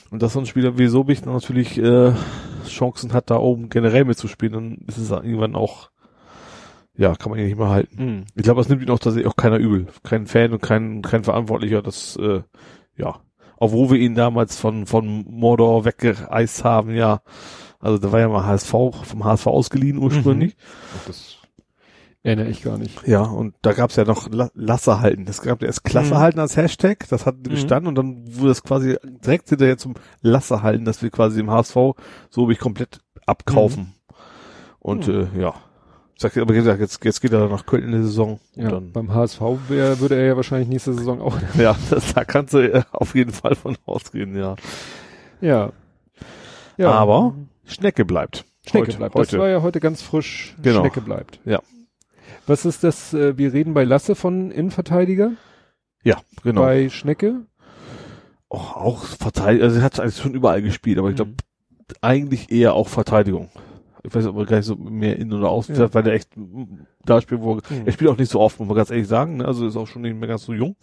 Und 0.09 0.21
dass 0.21 0.33
so 0.33 0.39
ein 0.39 0.45
Spieler 0.45 0.77
wie 0.77 0.87
Sobich 0.87 1.21
dann 1.21 1.33
natürlich 1.33 1.77
äh, 1.77 2.11
Chancen 2.67 3.13
hat, 3.13 3.29
da 3.29 3.37
oben 3.37 3.69
generell 3.69 4.05
mitzuspielen, 4.05 4.53
dann 4.53 4.87
ist 4.87 4.97
es 4.97 5.09
irgendwann 5.09 5.55
auch, 5.55 5.89
ja, 6.97 7.15
kann 7.15 7.29
man 7.29 7.39
ihn 7.39 7.45
nicht 7.45 7.57
mehr 7.57 7.69
halten. 7.69 7.97
Hm. 7.97 8.25
Ich 8.35 8.43
glaube, 8.43 8.59
das 8.59 8.69
nimmt 8.69 8.81
ihn 8.81 8.89
auch 8.89 8.99
tatsächlich 8.99 9.31
auch 9.31 9.37
keiner 9.37 9.57
übel. 9.57 9.87
Kein 10.03 10.27
Fan 10.27 10.51
und 10.51 10.61
kein, 10.61 11.01
kein 11.01 11.23
Verantwortlicher, 11.23 11.81
das, 11.81 12.17
äh, 12.17 12.41
ja. 12.97 13.21
Obwohl 13.57 13.91
wir 13.91 13.99
ihn 13.99 14.15
damals 14.15 14.59
von, 14.59 14.85
von 14.85 15.23
Mordor 15.29 15.85
weggereist 15.85 16.63
haben, 16.63 16.95
ja. 16.95 17.21
Also 17.79 17.97
da 17.97 18.11
war 18.11 18.19
ja 18.19 18.27
mal 18.27 18.45
HSV, 18.45 18.69
vom 18.69 19.23
HSV 19.23 19.47
ausgeliehen 19.47 19.97
ursprünglich. 19.97 20.55
Das 21.07 21.40
erinnere 22.23 22.49
ich 22.49 22.63
gar 22.63 22.77
nicht. 22.77 23.07
Ja, 23.07 23.21
und 23.23 23.55
da 23.61 23.73
gab's 23.73 23.95
ja 23.95 24.03
noch 24.05 24.29
La 24.29 24.49
Lasse 24.53 24.99
halten. 25.01 25.25
Das 25.25 25.41
gab 25.41 25.63
erst 25.63 25.83
Klasse 25.83 26.13
Mhm. 26.13 26.19
halten 26.19 26.39
als 26.39 26.55
Hashtag, 26.57 27.07
das 27.09 27.25
hat 27.25 27.43
gestanden 27.43 27.87
und 27.87 27.95
dann 27.95 28.23
wurde 28.35 28.49
das 28.49 28.63
quasi 28.63 28.97
direkt 29.03 29.49
hinterher 29.49 29.77
zum 29.77 29.95
Lasse 30.21 30.61
halten, 30.61 30.85
dass 30.85 31.01
wir 31.01 31.09
quasi 31.09 31.39
im 31.39 31.49
HSV 31.49 31.75
so 32.29 32.47
wie 32.47 32.53
ich 32.53 32.59
komplett 32.59 32.99
abkaufen. 33.25 33.93
Und 34.79 35.07
Mhm. 35.07 35.29
äh, 35.35 35.41
ja. 35.41 35.53
Sag, 36.17 36.37
aber 36.37 36.53
gesagt, 36.53 36.79
jetzt, 36.79 37.03
jetzt 37.03 37.19
geht 37.21 37.33
er 37.33 37.49
nach 37.49 37.65
Köln 37.65 37.83
in 37.85 37.91
der 37.93 38.03
Saison. 38.03 38.39
Ja, 38.55 38.69
dann, 38.69 38.91
beim 38.91 39.11
HSV 39.11 39.41
wär, 39.69 39.99
würde 39.99 40.15
er 40.15 40.25
ja 40.27 40.35
wahrscheinlich 40.35 40.69
nächste 40.69 40.93
Saison 40.93 41.19
auch. 41.19 41.35
ja, 41.57 41.75
das, 41.89 42.13
da 42.13 42.23
kannst 42.25 42.53
du 42.53 42.59
äh, 42.59 42.83
auf 42.91 43.15
jeden 43.15 43.31
Fall 43.31 43.55
von 43.55 43.75
ausgehen, 43.87 44.35
ja. 44.35 44.55
ja. 45.41 45.71
ja. 46.77 46.91
Aber 46.91 47.33
Schnecke 47.65 48.05
bleibt. 48.05 48.45
Schnecke 48.67 48.87
heute, 48.89 48.97
bleibt. 48.97 49.15
Das 49.15 49.27
Heute. 49.29 49.39
war 49.39 49.49
ja 49.49 49.61
heute 49.63 49.79
ganz 49.79 50.03
frisch. 50.03 50.55
Genau. 50.61 50.81
Schnecke 50.81 51.01
bleibt. 51.01 51.39
Ja. 51.45 51.59
Was 52.47 52.65
ist 52.65 52.83
das? 52.83 53.13
Äh, 53.13 53.37
wir 53.37 53.53
reden 53.53 53.73
bei 53.73 53.83
Lasse 53.83 54.15
von 54.15 54.51
Innenverteidiger, 54.51 55.31
ja, 56.03 56.17
genau. 56.43 56.61
bei 56.61 56.89
Schnecke. 56.89 57.41
auch, 58.49 58.75
auch 58.75 59.03
Verteidigung, 59.05 59.63
also 59.65 59.77
er 59.79 59.83
hat 59.83 59.99
eigentlich 59.99 60.17
schon 60.17 60.33
überall 60.33 60.61
gespielt, 60.61 60.97
aber 60.97 61.09
ich 61.09 61.15
glaube 61.15 61.33
eigentlich 62.01 62.51
eher 62.51 62.73
auch 62.73 62.87
Verteidigung. 62.87 63.49
Ich 64.03 64.13
weiß 64.15 64.25
aber 64.25 64.45
gar 64.45 64.57
nicht 64.57 64.65
so 64.65 64.75
mehr 64.75 65.17
in 65.19 65.31
oder 65.31 65.49
aus, 65.49 65.67
Ja. 65.67 65.93
weil 65.93 66.03
der 66.03 66.13
echt 66.13 66.29
da 67.05 67.21
spielt, 67.21 67.41
wo 67.41 67.55
er, 67.57 67.61
Mhm. 67.69 67.85
er 67.85 67.91
spielt 67.91 68.09
auch 68.09 68.17
nicht 68.17 68.31
so 68.31 68.39
oft, 68.39 68.59
muss 68.59 68.67
man 68.67 68.75
ganz 68.77 68.89
ehrlich 68.89 69.07
sagen, 69.07 69.37
ne? 69.37 69.45
also 69.45 69.67
ist 69.67 69.77
auch 69.77 69.87
schon 69.87 70.01
nicht 70.01 70.15
mehr 70.17 70.27
ganz 70.27 70.43
so 70.43 70.53
jung. 70.53 70.75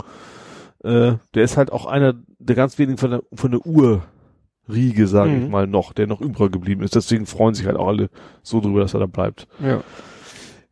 Äh, 0.85 1.15
der 1.35 1.43
ist 1.43 1.57
halt 1.57 1.73
auch 1.73 1.87
einer 1.87 2.15
der 2.39 2.55
ganz 2.55 2.79
wenigen 2.79 2.99
von 2.99 3.11
der, 3.11 3.23
von 3.35 3.51
der 3.51 3.67
Urriege, 3.67 5.07
sage 5.09 5.31
Mhm. 5.33 5.43
ich 5.45 5.49
mal, 5.51 5.67
noch, 5.67 5.93
der 5.93 6.07
noch 6.07 6.21
übrig 6.21 6.53
geblieben 6.53 6.83
ist. 6.85 6.95
Deswegen 6.95 7.27
freuen 7.27 7.55
sich 7.55 7.67
halt 7.67 7.77
auch 7.77 7.89
alle 7.89 8.09
so 8.43 8.61
drüber, 8.61 8.81
dass 8.81 8.95
er 8.95 9.01
da 9.01 9.07
bleibt. 9.07 9.49
Ja. 9.61 9.83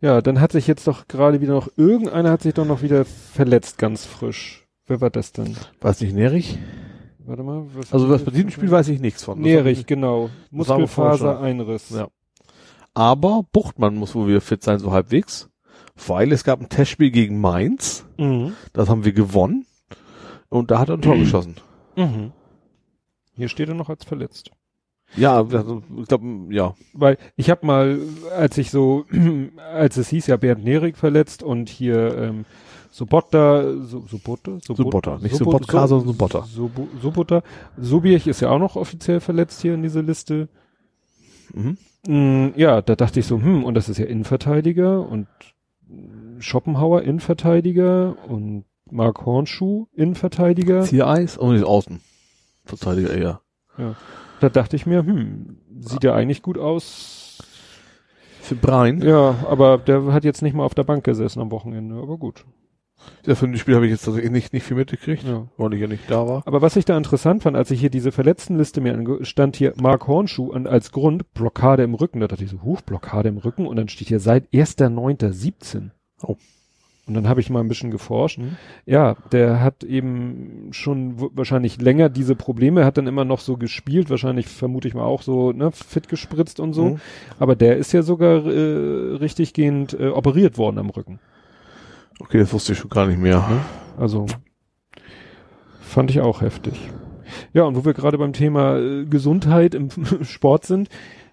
Ja, 0.01 0.21
dann 0.21 0.41
hat 0.41 0.53
sich 0.53 0.67
jetzt 0.67 0.87
doch 0.87 1.09
gerade 1.09 1.41
wieder 1.41 1.55
noch, 1.55 1.69
irgendeiner 1.77 2.31
hat 2.31 2.43
sich 2.43 2.55
doch 2.55 2.67
noch 2.67 2.83
wieder 2.83 3.05
verletzt, 3.05 3.79
ganz 3.79 4.05
frisch. 4.05 4.67
Wer 4.87 5.01
war 5.01 5.11
das 5.11 5.33
denn? 5.33 5.57
Weiß 5.81 6.01
nicht, 6.01 6.15
Nerich? 6.15 6.59
Warte 7.27 7.43
mal. 7.43 7.67
Was 7.75 7.93
Also 7.93 8.09
was 8.09 8.23
bei 8.23 8.31
diesem 8.31 8.51
Spiel 8.51 8.71
weiß 8.71 8.89
ich 8.89 9.01
nichts 9.01 9.25
von. 9.25 9.41
Nerich, 9.41 9.87
genau. 9.87 10.31
Muskelfasereinriss. 10.51 11.91
Ja. 11.91 12.09
Aber 12.95 13.43
Buchtmann 13.53 13.97
muss 13.97 14.15
wohl 14.15 14.29
wieder 14.29 14.41
fit 14.41 14.63
sein, 14.63 14.79
so 14.79 14.93
halbwegs. 14.93 15.51
Weil 16.07 16.31
es 16.31 16.45
gab 16.45 16.61
ein 16.61 16.69
Testspiel 16.69 17.11
gegen 17.11 17.41
Mainz. 17.41 18.07
Mhm. 18.17 18.53
Das 18.73 18.89
haben 18.89 19.05
wir 19.05 19.13
gewonnen. 19.13 19.67
Und 20.49 20.71
da 20.71 20.79
hat 20.79 20.89
er 20.89 20.95
ein 20.95 21.03
Tor 21.03 21.17
geschossen. 21.19 21.57
Mhm. 21.97 22.33
Hier 23.35 23.49
steht 23.49 23.69
er 23.69 23.75
noch 23.75 23.89
als 23.89 24.05
verletzt. 24.05 24.51
Ja, 25.17 25.37
also, 25.37 25.83
ich 25.99 26.07
glaube, 26.09 26.27
ja. 26.51 26.75
Weil 26.93 27.17
ich 27.37 27.49
habe 27.51 27.65
mal, 27.67 27.99
als 28.37 28.59
ich 28.59 28.71
so, 28.71 29.05
als 29.75 29.97
es 29.97 30.09
hieß 30.09 30.27
ja 30.27 30.37
Bernd 30.37 30.65
Nerik 30.65 30.97
verletzt 30.97 31.43
und 31.43 31.69
hier 31.69 32.17
ähm, 32.19 32.45
Sobotta, 32.91 33.63
so, 33.85 34.05
Sobotta, 34.07 34.59
Sobotta, 34.63 35.19
nicht 35.19 35.35
Sobot- 35.35 35.39
Sobotka, 35.39 35.83
So- 35.83 35.87
sondern 36.01 36.07
Sobotta. 36.09 36.39
Sobo- 36.47 36.89
Sobotta. 37.03 37.43
Sobierch 37.79 38.27
ist 38.27 38.41
ja 38.41 38.51
auch 38.51 38.59
noch 38.59 38.77
offiziell 38.77 39.21
verletzt 39.21 39.61
hier 39.63 39.75
in 39.75 39.83
dieser 39.83 40.03
Liste. 40.03 40.49
Mhm. 41.53 41.77
Mm, 42.07 42.49
ja, 42.57 42.81
da 42.83 42.95
dachte 42.97 43.21
ich 43.21 43.27
so, 43.27 43.41
hm, 43.41 43.65
und 43.65 43.75
das 43.75 43.89
ist 43.89 43.99
ja 43.99 44.07
Innenverteidiger 44.07 45.07
und 45.07 45.27
Schopenhauer 46.39 47.03
Innenverteidiger 47.03 48.17
und 48.29 48.65
Mark 48.91 49.25
Hornschuh 49.27 49.87
Innenverteidiger. 49.95 50.83
Ziereis 50.83 51.37
und 51.37 51.55
nicht 51.55 51.65
Außen. 51.65 52.01
Verteidiger 52.65 53.13
eher. 53.15 53.41
Da 54.41 54.49
dachte 54.49 54.77
ich 54.77 54.87
mir, 54.87 55.05
hm, 55.05 55.59
sieht 55.81 56.05
ja 56.05 56.15
eigentlich 56.15 56.43
gut 56.43 56.59
aus. 56.59 57.39
Für 58.41 58.55
Brein. 58.55 59.01
Ja, 59.03 59.35
aber 59.49 59.79
der 59.79 60.13
hat 60.13 60.25
jetzt 60.25 60.43
nicht 60.43 60.55
mal 60.55 60.65
auf 60.65 60.75
der 60.75 60.85
Bank 60.85 61.05
gesessen 61.05 61.41
am 61.41 61.51
Wochenende, 61.51 61.97
aber 61.97 62.17
gut. 62.17 62.45
Ja, 63.27 63.35
für 63.35 63.49
das 63.49 63.61
Spiel 63.61 63.75
habe 63.75 63.87
ich 63.87 63.93
jetzt 63.93 64.05
tatsächlich 64.05 64.31
nicht, 64.33 64.53
nicht 64.53 64.63
viel 64.65 64.77
mitgekriegt, 64.77 65.25
Ja. 65.25 65.47
weil 65.57 65.75
ich 65.75 65.81
ja 65.81 65.87
nicht 65.87 66.11
da 66.11 66.27
war. 66.27 66.43
Aber 66.47 66.63
was 66.63 66.77
ich 66.77 66.85
da 66.85 66.97
interessant 66.97 67.43
fand, 67.43 67.57
als 67.57 67.71
ich 67.71 67.81
hier 67.81 67.91
diese 67.91 68.11
Verletztenliste 68.13 68.81
mir 68.81 68.95
ange 68.95 69.25
stand 69.25 69.57
hier 69.57 69.75
Mark 69.81 70.07
Hornschuh 70.07 70.47
und 70.47 70.67
als 70.67 70.93
Grund 70.93 71.33
Blockade 71.35 71.83
im 71.83 71.95
Rücken. 71.95 72.21
Da 72.21 72.29
dachte 72.29 72.45
ich 72.45 72.51
so, 72.51 72.63
huch, 72.63 72.81
Blockade 72.83 73.29
im 73.29 73.39
Rücken 73.39 73.67
und 73.67 73.77
dann 73.77 73.89
steht 73.89 74.09
hier 74.09 74.21
seit 74.21 74.45
1.9.17. 74.53 75.91
Oh. 76.23 76.37
Und 77.07 77.15
dann 77.15 77.29
habe 77.29 77.41
ich 77.41 77.51
mal 77.51 77.61
ein 77.61 77.69
bisschen 77.69 77.93
geforscht. 77.93 78.39
Mhm. 78.39 78.57
Ja, 78.85 79.15
der 79.31 79.61
hat 79.61 79.85
eben 79.85 80.69
schon 80.73 81.15
wahrscheinlich 81.37 81.81
länger 81.81 82.09
diese 82.09 82.35
Probleme, 82.35 82.85
hat 82.85 82.99
dann 82.99 83.07
immer 83.07 83.25
noch 83.25 83.39
so 83.39 83.57
gespielt, 83.57 84.11
wahrscheinlich 84.11 84.49
vermute 84.49 84.89
ich 84.89 84.95
mal 84.95 85.05
auch 85.05 85.23
so, 85.23 85.53
ne, 85.53 85.71
fit 85.71 86.09
gespritzt 86.09 86.59
und 86.59 86.73
so. 86.73 86.91
Mhm. 86.91 87.01
Aber 87.39 87.55
der 87.55 87.77
ist 87.77 87.93
ja 87.93 88.03
sogar 88.03 88.45
äh, 88.47 89.17
richtiggehend 89.17 89.99
äh, 89.99 90.09
operiert 90.09 90.59
worden 90.59 90.79
am 90.79 90.91
Rücken. 90.91 91.21
Okay, 92.19 92.39
das 92.39 92.53
wusste 92.53 92.73
ich 92.73 92.79
schon 92.79 92.91
gar 92.91 93.07
nicht 93.07 93.21
mehr. 93.21 93.39
Ne? 93.39 93.61
Also 93.97 94.27
fand 95.81 96.11
ich 96.11 96.21
auch 96.21 96.41
heftig. 96.41 96.91
Ja, 97.53 97.65
und 97.65 97.77
wo 97.77 97.85
wir 97.85 97.95
gerade 97.95 98.19
beim 98.19 98.33
Thema 98.33 98.79
äh, 98.79 99.05
Gesundheit 99.05 99.75
im 99.77 99.91
Sport 100.23 100.65
sind, 100.65 100.89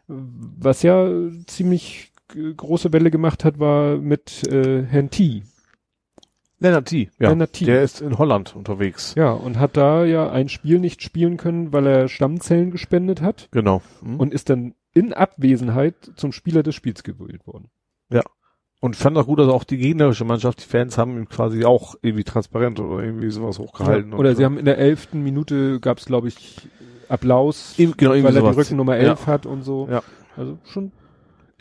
was 0.08 0.84
ja 0.84 1.10
ziemlich 1.48 2.12
große 2.58 2.94
Welle 2.94 3.12
gemacht 3.12 3.44
hat, 3.44 3.60
war 3.60 3.98
mit 3.98 4.48
äh, 4.48 4.84
Herrn 4.84 5.10
T. 5.10 5.44
Lennart 6.64 6.88
T. 6.88 7.10
Ja, 7.20 7.30
Lennart 7.30 7.54
T. 7.54 7.66
der 7.66 7.84
ist 7.84 8.02
in 8.02 8.18
Holland 8.18 8.56
unterwegs. 8.56 9.14
Ja, 9.16 9.32
und 9.32 9.60
hat 9.60 9.78
da 9.78 10.04
ja 10.06 10.32
ein 10.32 10.50
Spiel 10.50 10.80
nicht 10.80 11.04
spielen 11.04 11.38
können, 11.38 11.72
weil 11.74 11.86
er 11.86 12.08
Stammzellen 12.08 12.72
gespendet 12.72 13.22
hat 13.22 13.50
Genau. 13.52 13.82
Mhm. 14.02 14.20
und 14.20 14.34
ist 14.34 14.50
dann 14.50 14.74
in 14.96 15.14
Abwesenheit 15.14 15.96
zum 16.16 16.32
Spieler 16.32 16.64
des 16.64 16.74
Spiels 16.76 17.04
gewählt 17.04 17.46
worden. 17.46 17.70
Und 18.80 18.98
fand 18.98 19.18
auch 19.18 19.28
gut, 19.28 19.40
dass 19.40 19.48
auch 19.48 19.64
die 19.64 19.78
gegnerische 19.78 20.26
Mannschaft, 20.26 20.62
die 20.62 20.68
Fans 20.68 20.98
haben 20.98 21.16
ihn 21.18 21.30
quasi 21.30 21.64
auch 21.64 21.96
irgendwie 22.02 22.26
transparent 22.26 22.82
oder 22.82 23.02
irgendwie 23.02 23.32
sowas 23.32 23.58
hochgehalten. 23.58 24.12
Ja, 24.12 24.18
oder 24.18 24.32
und, 24.32 24.36
sie 24.36 24.44
haben 24.44 24.58
in 24.58 24.66
der 24.66 24.78
elften 24.78 25.22
Minute 25.24 25.80
gab's 25.80 26.02
es, 26.02 26.08
glaube 26.08 26.28
ich, 26.28 26.68
Applaus, 27.08 27.76
Eben- 27.80 27.94
genau, 27.96 28.12
weil 28.12 28.26
er 28.26 28.32
die 28.32 28.38
sowas. 28.40 28.58
Rückennummer 28.58 28.98
11 28.98 29.26
hat 29.26 29.46
und 29.46 29.62
so. 29.64 29.88
Ja. 29.90 30.04
Also 30.36 30.58
schon 30.66 30.92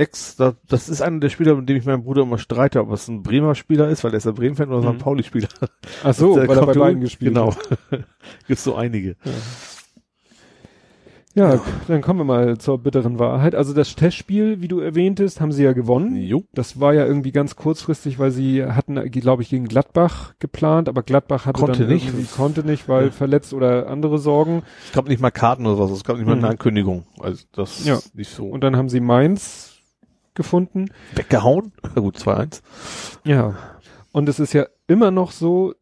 Ex, 0.03 0.37
da, 0.37 0.55
das 0.69 0.89
ist 0.89 1.01
einer 1.03 1.21
der 1.21 1.29
Spieler, 1.29 1.55
mit 1.55 1.69
dem 1.69 1.77
ich 1.77 1.85
meinem 1.85 2.03
Bruder 2.03 2.23
immer 2.23 2.39
streite, 2.39 2.81
ob 2.81 2.91
es 2.93 3.07
ein 3.09 3.23
Bremer 3.23 3.55
Spieler 3.55 3.89
ist, 3.89 4.03
weil 4.05 4.13
er 4.13 4.17
ist 4.17 4.27
der 4.27 4.33
Bremen-Fan 4.33 4.73
oder 4.73 4.91
Mhm. 4.93 4.97
St. 4.97 5.05
Pauli-Spieler. 5.05 5.49
Ach 6.03 6.15
so, 6.15 6.35
Der 6.37 6.49
weil 6.49 6.59
er 6.59 6.67
bei 6.67 6.73
beiden 6.75 7.01
gespielt 7.01 7.35
Genau. 7.35 7.55
Gibt's 8.49 8.65
so 8.65 8.75
einige. 8.75 9.17
Ja, 11.35 11.63
dann 11.89 12.03
kommen 12.03 12.21
wir 12.21 12.25
mal 12.25 12.59
zur 12.59 12.77
bitteren 12.77 13.19
Wahrheit. 13.19 13.55
Also 13.55 13.73
das 13.73 13.95
Testspiel, 13.95 14.61
wie 14.61 14.69
du 14.69 14.81
erwähntest, 14.81 15.41
haben 15.41 15.51
sie 15.51 15.63
ja 15.65 15.73
gewonnen. 15.73 16.15
Jo. 16.15 16.43
Das 16.53 16.79
war 16.79 16.93
ja 16.93 17.07
irgendwie 17.07 17.33
ganz 17.33 17.57
kurzfristig, 17.57 18.19
weil 18.19 18.31
sie 18.31 18.63
hatten, 18.67 18.97
glaube 19.11 19.43
ich, 19.43 19.49
gegen 19.49 19.67
Gladbach 19.67 20.35
geplant, 20.41 20.91
aber 20.91 21.03
Gladbach 21.03 21.47
hatte 21.47 21.59
Konnte 21.61 21.87
dann 21.87 21.89
nicht. 21.95 22.33
konnte 22.37 22.65
nicht, 22.67 22.87
weil 22.87 23.07
Ja. 23.07 23.11
verletzt 23.13 23.55
oder 23.55 23.87
andere 23.89 24.19
Sorgen. 24.19 24.63
Es 24.85 24.93
gab 24.93 25.09
nicht 25.09 25.23
mal 25.23 25.31
Karten 25.31 25.65
oder 25.65 25.79
was, 25.79 25.91
es 25.91 26.05
gab 26.05 26.19
nicht 26.19 26.27
mal 26.27 26.37
Mhm. 26.37 26.43
eine 26.45 26.51
Ankündigung. 26.51 27.07
Also 27.19 27.45
das 27.53 27.83
Ja. 27.87 27.95
ist 27.95 28.15
nicht 28.15 28.31
so. 28.35 28.45
Und 28.45 28.63
dann 28.63 28.77
haben 28.77 28.91
sie 28.91 29.01
Mainz 29.01 29.72
gefunden. 30.35 30.91
weggehauen. 31.15 31.73
Na 31.95 32.01
gut, 32.01 32.17
2-1. 32.19 32.63
Ja. 33.25 33.55
Und 34.13 34.29
es 34.29 34.39
ist 34.41 34.53
ja 34.53 34.67
immer 34.87 35.11
noch 35.11 35.31
so, 35.33 35.75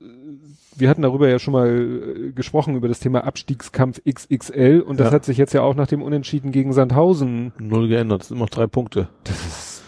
wir 0.76 0.88
hatten 0.88 1.02
darüber 1.02 1.28
ja 1.28 1.38
schon 1.38 1.52
mal 1.52 1.68
äh, 1.68 2.32
gesprochen, 2.32 2.76
über 2.76 2.88
das 2.88 3.00
Thema 3.00 3.24
Abstiegskampf 3.24 4.00
XXL 4.08 4.80
und 4.86 5.00
das 5.00 5.08
Ja. 5.08 5.12
hat 5.12 5.24
sich 5.24 5.36
jetzt 5.36 5.52
ja 5.52 5.62
auch 5.62 5.74
nach 5.74 5.88
dem 5.88 6.00
Unentschieden 6.02 6.52
gegen 6.52 6.72
Sandhausen, 6.72 7.52
Null 7.58 7.88
geändert, 7.88 8.22
es 8.22 8.28
sind 8.28 8.36
immer 8.36 8.44
noch 8.44 8.50
drei 8.50 8.66
Punkte. 8.68 9.08
das 9.24 9.34
ist, 9.46 9.82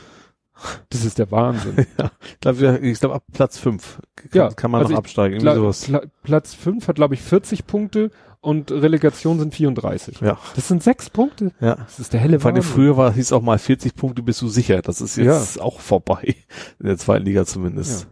das 0.91 1.05
ist 1.05 1.19
der 1.19 1.31
Wahnsinn. 1.31 1.87
Ich 2.35 2.41
glaube, 2.41 2.79
ich 2.83 2.99
glaub, 2.99 3.13
ab 3.13 3.23
Platz 3.33 3.57
5 3.59 4.01
kann, 4.17 4.29
Ja, 4.35 4.49
kann 4.51 4.73
man 4.73 4.81
also 4.81 4.93
noch 4.93 4.99
absteigen. 4.99 5.37
Irgendwie 5.37 5.55
sowas. 5.55 5.85
Pla 5.85 6.03
Platz 6.25 6.55
5 6.55 6.89
hat, 6.89 6.97
glaube 6.97 7.15
ich, 7.15 7.23
40 7.23 7.67
Punkte 7.69 8.11
und 8.43 8.71
Relegation 8.71 9.39
sind 9.39 9.55
34. 9.55 10.21
Ja, 10.21 10.37
Das 10.55 10.69
sind 10.69 10.83
sechs 10.83 11.09
Punkte. 11.09 11.53
ja. 11.61 11.77
Das 11.77 11.99
ist 11.99 12.13
der 12.13 12.21
helle 12.21 12.39
Vor 12.41 12.49
allem 12.51 12.57
Wahnsinn. 12.59 12.73
früher 12.73 12.97
war, 12.99 13.15
hieß 13.15 13.33
auch 13.33 13.41
mal 13.41 13.59
40 13.59 13.95
Punkte 13.95 14.23
bist 14.23 14.43
du 14.43 14.49
sicher. 14.49 14.83
Das 14.83 15.01
ist 15.01 15.17
jetzt 15.17 15.61
auch 15.61 15.81
vorbei. 15.81 16.35
In 16.79 16.87
der 16.87 16.99
zweiten 16.99 17.25
Liga 17.25 17.47
zumindest. 17.47 18.09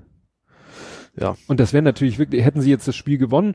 Ja. 1.19 1.37
Und 1.49 1.61
das 1.61 1.73
wäre 1.73 1.83
natürlich 1.83 2.19
wirklich, 2.19 2.45
hätten 2.45 2.63
sie 2.63 2.71
jetzt 2.71 2.89
das 2.89 2.97
Spiel 2.97 3.19
gewonnen, 3.19 3.55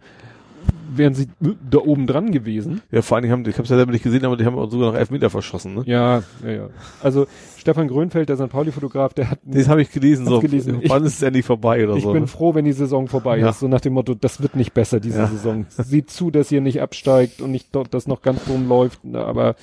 wären 0.95 1.13
sie 1.13 1.27
da 1.69 1.79
oben 1.79 2.07
dran 2.07 2.31
gewesen. 2.31 2.81
Ja, 2.91 3.01
vor 3.01 3.15
allen 3.17 3.23
Dingen 3.23 3.33
haben, 3.33 3.41
ich 3.49 3.55
habe 3.55 3.63
es 3.63 3.69
ja 3.69 3.75
selber 3.75 3.91
nicht 3.91 4.03
gesehen, 4.03 4.23
aber 4.25 4.37
die 4.37 4.45
haben 4.45 4.57
auch 4.57 4.69
sogar 4.71 4.91
noch 4.91 4.97
Elfmeter 4.97 5.29
verschossen, 5.29 5.73
ne? 5.73 5.83
Ja, 5.85 6.23
ja, 6.43 6.51
ja. 6.51 6.69
Also 7.03 7.27
Stefan 7.57 7.87
Grönfeld, 7.89 8.29
der 8.29 8.37
St. 8.37 8.49
Pauli-Fotograf, 8.49 9.13
der 9.13 9.31
hat 9.31 9.39
Das 9.43 9.67
habe 9.67 9.81
ich 9.81 9.91
gelesen, 9.91 10.25
so, 10.25 10.39
gelesen. 10.39 10.79
Ich- 10.81 10.89
wann 10.89 11.03
ist 11.03 11.15
es 11.15 11.21
endlich 11.21 11.45
vorbei 11.45 11.83
oder 11.85 11.97
Ich 11.97 12.03
so. 12.03 12.13
bin 12.13 12.21
ne? 12.21 12.27
froh, 12.27 12.55
wenn 12.55 12.63
die 12.65 12.71
Saison 12.73 13.07
vorbei 13.07 13.39
Ja. 13.39 13.49
ist. 13.49 13.59
So 13.59 13.67
nach 13.67 13.81
dem 13.81 13.93
Motto, 13.93 14.13
das 14.13 14.41
wird 14.41 14.55
nicht 14.55 14.73
besser 14.73 14.99
diese 14.99 15.19
Ja. 15.19 15.27
Saison. 15.27 15.65
Sieht 15.69 16.09
zu, 16.11 16.31
dass 16.31 16.51
ihr 16.51 16.61
nicht 16.61 16.81
absteigt 16.81 17.41
und 17.41 17.51
nicht 17.51 17.67
dort, 17.75 17.93
dass 17.93 18.07
noch 18.07 18.21
ganz 18.21 18.45
dumm 18.45 18.67
läuft, 18.69 18.99
na, 19.03 19.23
aber 19.25 19.55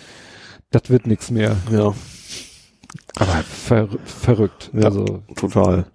das 0.70 0.90
wird 0.90 1.06
nichts 1.06 1.30
mehr. 1.30 1.56
Ja, 1.70 1.94
Aber 3.16 3.32
ver 3.44 3.88
verrückt. 4.04 4.70
Ja. 4.74 4.84
Also, 4.84 5.22
total. 5.36 5.86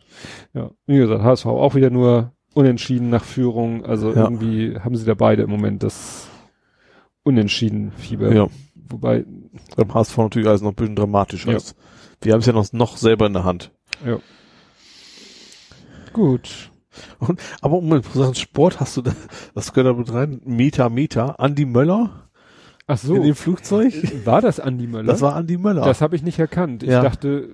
ja. 0.53 0.72
Wie 0.88 0.97
gesagt, 0.97 1.22
HSV 1.23 1.45
auch 1.45 1.75
wieder 1.75 1.90
nur 1.90 2.31
unentschieden 2.57 3.09
nach 3.09 3.23
Führung. 3.23 3.85
Also 3.85 4.09
Ja. 4.13 4.23
irgendwie 4.23 4.77
haben 4.79 4.95
sie 4.95 5.06
da 5.06 5.13
beide 5.13 5.43
im 5.43 5.49
Moment 5.49 5.83
das 5.83 6.27
Unentschieden-Fieber. 7.23 8.33
Ja. 8.33 8.47
Wobei, 8.90 9.25
Beim 9.75 9.93
HSV 9.93 10.17
natürlich 10.17 10.47
alles 10.47 10.61
noch 10.61 10.72
ein 10.72 10.75
bisschen 10.75 10.95
dramatischer 10.95 11.51
Ja. 11.51 11.57
ist. 11.57 11.75
Wir 12.22 12.33
haben 12.33 12.40
es 12.40 12.45
ja 12.45 12.53
noch, 12.53 12.72
noch 12.73 12.97
selber 12.97 13.27
in 13.27 13.33
der 13.33 13.43
Hand. 13.43 13.72
ja. 14.06 14.17
Gut. 16.13 16.72
Aber 17.61 17.75
um 17.77 18.01
Sachen 18.13 18.33
Sport 18.33 18.79
hast 18.79 18.97
du 18.97 19.03
da, 19.03 19.11
das 19.53 19.72
gehört 19.72 19.93
da 19.95 19.99
mit 19.99 20.11
rein, 20.11 20.41
Meter, 20.45 20.90
Meter, 20.90 21.40
Andi 21.40 21.65
Möller 21.65 22.27
Ach 22.88 22.97
so. 22.97 23.13
in 23.15 23.22
dem 23.23 23.35
Flugzeug. 23.35 23.93
War 24.25 24.41
das 24.41 24.59
Andi 24.59 24.88
Möller? 24.88 25.06
Das 25.11 25.22
war 25.22 25.35
Andi 25.35 25.57
Möller. 25.57 25.85
Das 25.85 26.01
habe 26.01 26.15
ich 26.15 26.23
nicht 26.23 26.40
erkannt. 26.40 26.81
Ich 26.81 26.90
Ja. 26.90 27.03
dachte, 27.03 27.49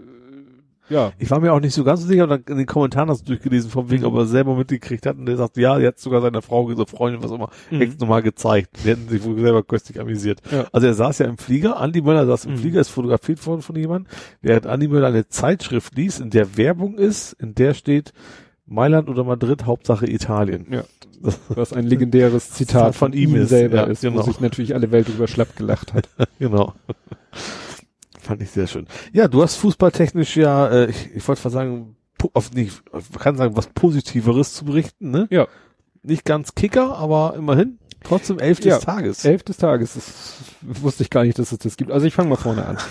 ja. 0.89 1.11
ich 1.17 1.29
war 1.31 1.39
mir 1.39 1.53
auch 1.53 1.59
nicht 1.59 1.73
so 1.73 1.83
ganz 1.83 2.01
so 2.01 2.07
sicher, 2.07 2.27
dann 2.27 2.43
in 2.47 2.57
den 2.57 2.65
Kommentaren 2.65 3.09
hast 3.09 3.21
du 3.21 3.25
durchgelesen, 3.27 3.69
von 3.71 3.89
wegen, 3.89 4.01
Mhm. 4.03 4.07
ob 4.09 4.15
er 4.15 4.25
selber 4.25 4.55
mitgekriegt 4.55 5.05
hat 5.05 5.17
und 5.17 5.25
der 5.25 5.37
sagt, 5.37 5.57
ja, 5.57 5.77
jetzt 5.79 6.01
sogar 6.03 6.21
seiner 6.21 6.41
Frau, 6.41 6.71
so 6.73 6.85
Freundin, 6.85 7.23
was 7.23 7.31
auch 7.31 7.35
immer, 7.35 7.49
Mhm. 7.71 7.81
extra 7.81 8.05
nochmal 8.05 8.21
gezeigt. 8.21 8.69
Die 8.83 8.89
hätten 8.89 9.07
sich 9.09 9.23
wohl 9.23 9.39
selber 9.39 9.63
köstlich 9.63 9.99
amüsiert. 9.99 10.41
Ja. 10.51 10.65
Also 10.71 10.87
er 10.87 10.93
saß 10.93 11.19
ja 11.19 11.25
im 11.27 11.37
Flieger, 11.37 11.77
Andi 11.79 12.01
Möller 12.01 12.25
saß 12.25 12.45
im 12.45 12.53
Mhm. 12.53 12.57
Flieger, 12.57 12.81
ist 12.81 12.89
fotografiert 12.89 13.45
worden 13.45 13.61
von 13.61 13.75
jemandem, 13.75 14.11
während 14.41 14.67
Andi 14.67 14.87
Möller 14.87 15.07
eine 15.07 15.27
Zeitschrift 15.27 15.95
liest, 15.95 16.19
in 16.21 16.29
der 16.29 16.57
Werbung 16.57 16.97
ist, 16.97 17.33
in 17.33 17.55
der 17.55 17.73
steht 17.73 18.13
Mailand 18.65 19.09
oder 19.09 19.23
Madrid, 19.23 19.65
Hauptsache 19.65 20.09
Italien. 20.09 20.67
Ja. 20.71 20.83
Was 21.49 21.71
ein 21.71 21.85
legendäres 21.85 22.51
Zitat 22.51 22.95
von, 22.95 23.13
ihm, 23.13 23.35
ist, 23.35 23.49
selber 23.49 23.77
ja, 23.77 23.83
ist, 23.83 24.01
genau. 24.01 24.19
wo 24.19 24.21
sich 24.23 24.41
natürlich 24.41 24.75
alle 24.75 24.91
Welt 24.91 25.07
drüber 25.07 25.27
schlapp 25.27 25.55
gelacht 25.55 25.93
hat. 25.93 26.09
Genau. 26.39 26.73
Fand 28.23 28.41
ich 28.41 28.51
sehr 28.51 28.67
schön. 28.67 28.87
Ja, 29.11 29.27
du 29.27 29.43
hast 29.43 29.57
fußballtechnisch 29.57 30.37
ja, 30.37 30.69
äh, 30.69 30.89
ich, 30.89 31.13
ich 31.15 31.27
wollte 31.27 31.43
mal 31.43 31.49
sagen, 31.49 31.95
auf 32.33 32.53
nicht, 32.53 32.81
man 32.93 33.03
kann 33.19 33.35
sagen, 33.35 33.57
was 33.57 33.67
Positiveres 33.67 34.53
zu 34.53 34.63
berichten, 34.63 35.11
ne? 35.11 35.27
Ja. 35.29 35.47
Nicht 36.03 36.23
ganz 36.23 36.55
Kicker, 36.55 36.95
aber 36.97 37.35
immerhin 37.37 37.79
trotzdem 38.01 38.39
elf 38.39 38.59
des 38.59 38.67
Ja, 38.67 38.79
Tages. 38.79 39.25
Elf 39.25 39.43
des 39.43 39.57
Tages. 39.57 39.93
Das 39.95 40.81
wusste 40.81 41.03
ich 41.03 41.09
gar 41.09 41.23
nicht, 41.25 41.37
dass 41.37 41.51
es 41.51 41.57
das 41.57 41.75
gibt. 41.75 41.91
Also 41.91 42.05
ich 42.05 42.13
fange 42.13 42.29
mal 42.29 42.37
vorne 42.37 42.65
an. 42.65 42.77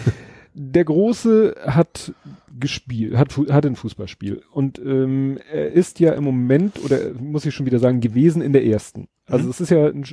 Der 0.54 0.84
Große 0.84 1.54
hat 1.66 2.12
gespielt, 2.58 3.16
hat, 3.16 3.36
hat 3.50 3.64
ein 3.64 3.76
Fußballspiel. 3.76 4.42
Und 4.52 4.78
ähm, 4.78 5.38
er 5.50 5.72
ist 5.72 5.98
ja 6.00 6.12
im 6.12 6.24
Moment, 6.24 6.84
oder 6.84 6.98
muss 7.18 7.46
ich 7.46 7.54
schon 7.54 7.66
wieder 7.66 7.78
sagen, 7.78 8.00
gewesen 8.00 8.42
in 8.42 8.52
der 8.52 8.64
ersten. 8.64 9.08
Also 9.26 9.44
Mhm. 9.44 9.50
es 9.50 9.60
ist 9.60 9.70
ja 9.70 9.86
ein, 9.86 10.04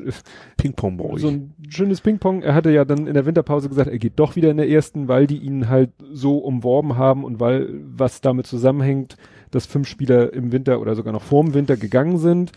Ping-Pong 0.57 1.17
so 1.17 1.27
ein 1.27 1.53
schönes 1.67 1.99
Ping-Pong. 2.01 2.41
Er 2.41 2.53
hatte 2.53 2.71
ja 2.71 2.85
dann 2.85 3.07
in 3.07 3.15
der 3.15 3.25
Winterpause 3.25 3.67
gesagt, 3.67 3.89
er 3.89 3.97
geht 3.97 4.17
doch 4.17 4.35
wieder 4.35 4.49
in 4.49 4.57
der 4.57 4.69
ersten, 4.69 5.07
weil 5.07 5.27
die 5.27 5.37
ihn 5.37 5.67
halt 5.67 5.91
so 6.11 6.37
umworben 6.37 6.95
haben 6.95 7.23
und 7.25 7.39
weil 7.39 7.69
was 7.83 8.21
damit 8.21 8.47
zusammenhängt, 8.47 9.17
dass 9.51 9.65
fünf 9.65 9.87
Spieler 9.87 10.31
im 10.31 10.51
Winter 10.51 10.79
oder 10.79 10.95
sogar 10.95 11.11
noch 11.11 11.23
vorm 11.23 11.53
Winter 11.53 11.75
gegangen 11.75 12.17
sind, 12.17 12.51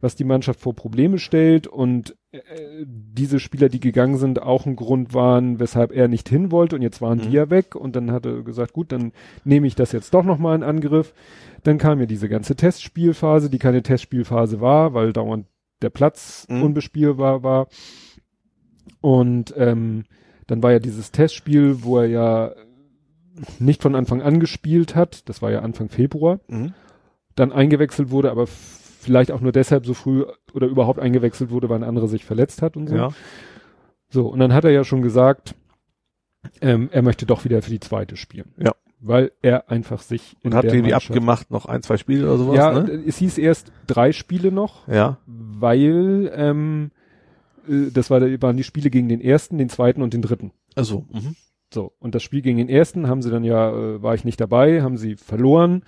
was 0.00 0.16
die 0.16 0.24
Mannschaft 0.24 0.60
vor 0.60 0.74
Probleme 0.74 1.18
stellt 1.18 1.66
und 1.66 2.16
äh, 2.32 2.38
diese 2.86 3.38
Spieler, 3.40 3.68
die 3.68 3.80
gegangen 3.80 4.16
sind, 4.16 4.40
auch 4.42 4.66
ein 4.66 4.76
Grund 4.76 5.12
waren, 5.14 5.58
weshalb 5.60 5.92
er 5.92 6.08
nicht 6.08 6.28
hin 6.28 6.50
wollte 6.50 6.76
und 6.76 6.82
jetzt 6.82 7.00
waren 7.02 7.18
Mhm. 7.18 7.22
die 7.22 7.32
ja 7.32 7.50
weg 7.50 7.74
und 7.74 7.96
dann 7.96 8.10
hat 8.12 8.24
er 8.26 8.42
gesagt, 8.42 8.72
gut, 8.72 8.92
dann 8.92 9.12
nehme 9.44 9.66
ich 9.66 9.74
das 9.74 9.92
jetzt 9.92 10.14
doch 10.14 10.24
nochmal 10.24 10.56
in 10.56 10.62
Angriff. 10.62 11.12
Dann 11.62 11.78
kam 11.78 12.00
ja 12.00 12.06
diese 12.06 12.28
ganze 12.28 12.56
Testspielphase, 12.56 13.50
die 13.50 13.58
keine 13.58 13.82
Testspielphase 13.82 14.60
war, 14.60 14.94
weil 14.94 15.12
dauernd 15.12 15.46
der 15.82 15.90
Platz 15.90 16.46
Mhm. 16.48 16.62
unbespielbar 16.62 17.42
war. 17.42 17.68
Und 19.00 19.54
ähm, 19.56 20.04
dann 20.46 20.62
war 20.62 20.72
ja 20.72 20.78
dieses 20.78 21.10
Testspiel, 21.12 21.82
wo 21.82 21.98
er 21.98 22.06
ja 22.06 22.52
nicht 23.58 23.80
von 23.82 23.94
Anfang 23.94 24.20
an 24.22 24.40
gespielt 24.40 24.94
hat, 24.94 25.28
das 25.28 25.40
war 25.40 25.50
ja 25.50 25.60
Anfang 25.60 25.88
Februar, 25.88 26.40
Mhm. 26.48 26.74
dann 27.36 27.52
eingewechselt 27.52 28.10
wurde, 28.10 28.30
aber 28.30 28.46
vielleicht 29.00 29.32
auch 29.32 29.40
nur 29.40 29.52
deshalb 29.52 29.86
so 29.86 29.94
früh 29.94 30.24
oder 30.52 30.66
überhaupt 30.66 30.98
eingewechselt 31.00 31.50
wurde, 31.50 31.68
weil 31.68 31.78
ein 31.78 31.88
anderer 31.88 32.06
sich 32.08 32.24
verletzt 32.24 32.62
hat 32.62 32.76
und 32.76 32.88
so. 32.88 32.94
Ja. 32.96 33.08
So, 34.08 34.28
und 34.28 34.38
dann 34.40 34.52
hat 34.52 34.64
er 34.64 34.70
ja 34.70 34.84
schon 34.84 35.02
gesagt, 35.02 35.54
ähm, 36.60 36.88
er 36.92 37.02
möchte 37.02 37.26
doch 37.26 37.44
wieder 37.44 37.62
für 37.62 37.70
die 37.70 37.80
zweite 37.80 38.16
spielen. 38.16 38.52
Ja. 38.58 38.72
Weil 39.00 39.32
er 39.40 39.70
einfach 39.70 40.02
sich 40.02 40.36
Und 40.42 40.54
habt 40.54 40.64
ihr 40.66 40.74
irgendwie 40.74 40.90
Mannschaft- 40.90 41.10
abgemacht, 41.12 41.50
noch 41.50 41.64
ein, 41.66 41.82
zwei 41.82 41.96
Spiele 41.96 42.26
oder 42.26 42.36
sowas, 42.36 42.56
Ja, 42.56 42.80
ne? 42.82 43.02
es 43.06 43.16
hieß 43.16 43.38
erst 43.38 43.72
drei 43.86 44.12
Spiele 44.12 44.52
noch, 44.52 44.86
Ja. 44.88 45.18
weil 45.26 46.30
ähm, 46.34 46.90
äh, 47.68 47.90
das 47.92 48.10
war, 48.10 48.20
waren 48.20 48.56
die 48.58 48.64
Spiele 48.64 48.90
gegen 48.90 49.08
den 49.08 49.20
ersten, 49.22 49.56
den 49.56 49.70
zweiten 49.70 50.02
und 50.02 50.12
den 50.12 50.20
dritten. 50.22 50.52
Also, 50.74 51.06
mhm. 51.10 51.34
So, 51.72 51.92
und 52.00 52.14
das 52.16 52.22
Spiel 52.24 52.42
gegen 52.42 52.58
den 52.58 52.68
ersten 52.68 53.06
haben 53.06 53.22
sie 53.22 53.30
dann 53.30 53.44
ja, 53.44 53.70
äh, 53.70 54.02
war 54.02 54.14
ich 54.14 54.24
nicht 54.24 54.40
dabei, 54.40 54.82
haben 54.82 54.96
sie 54.98 55.14
verloren. 55.16 55.84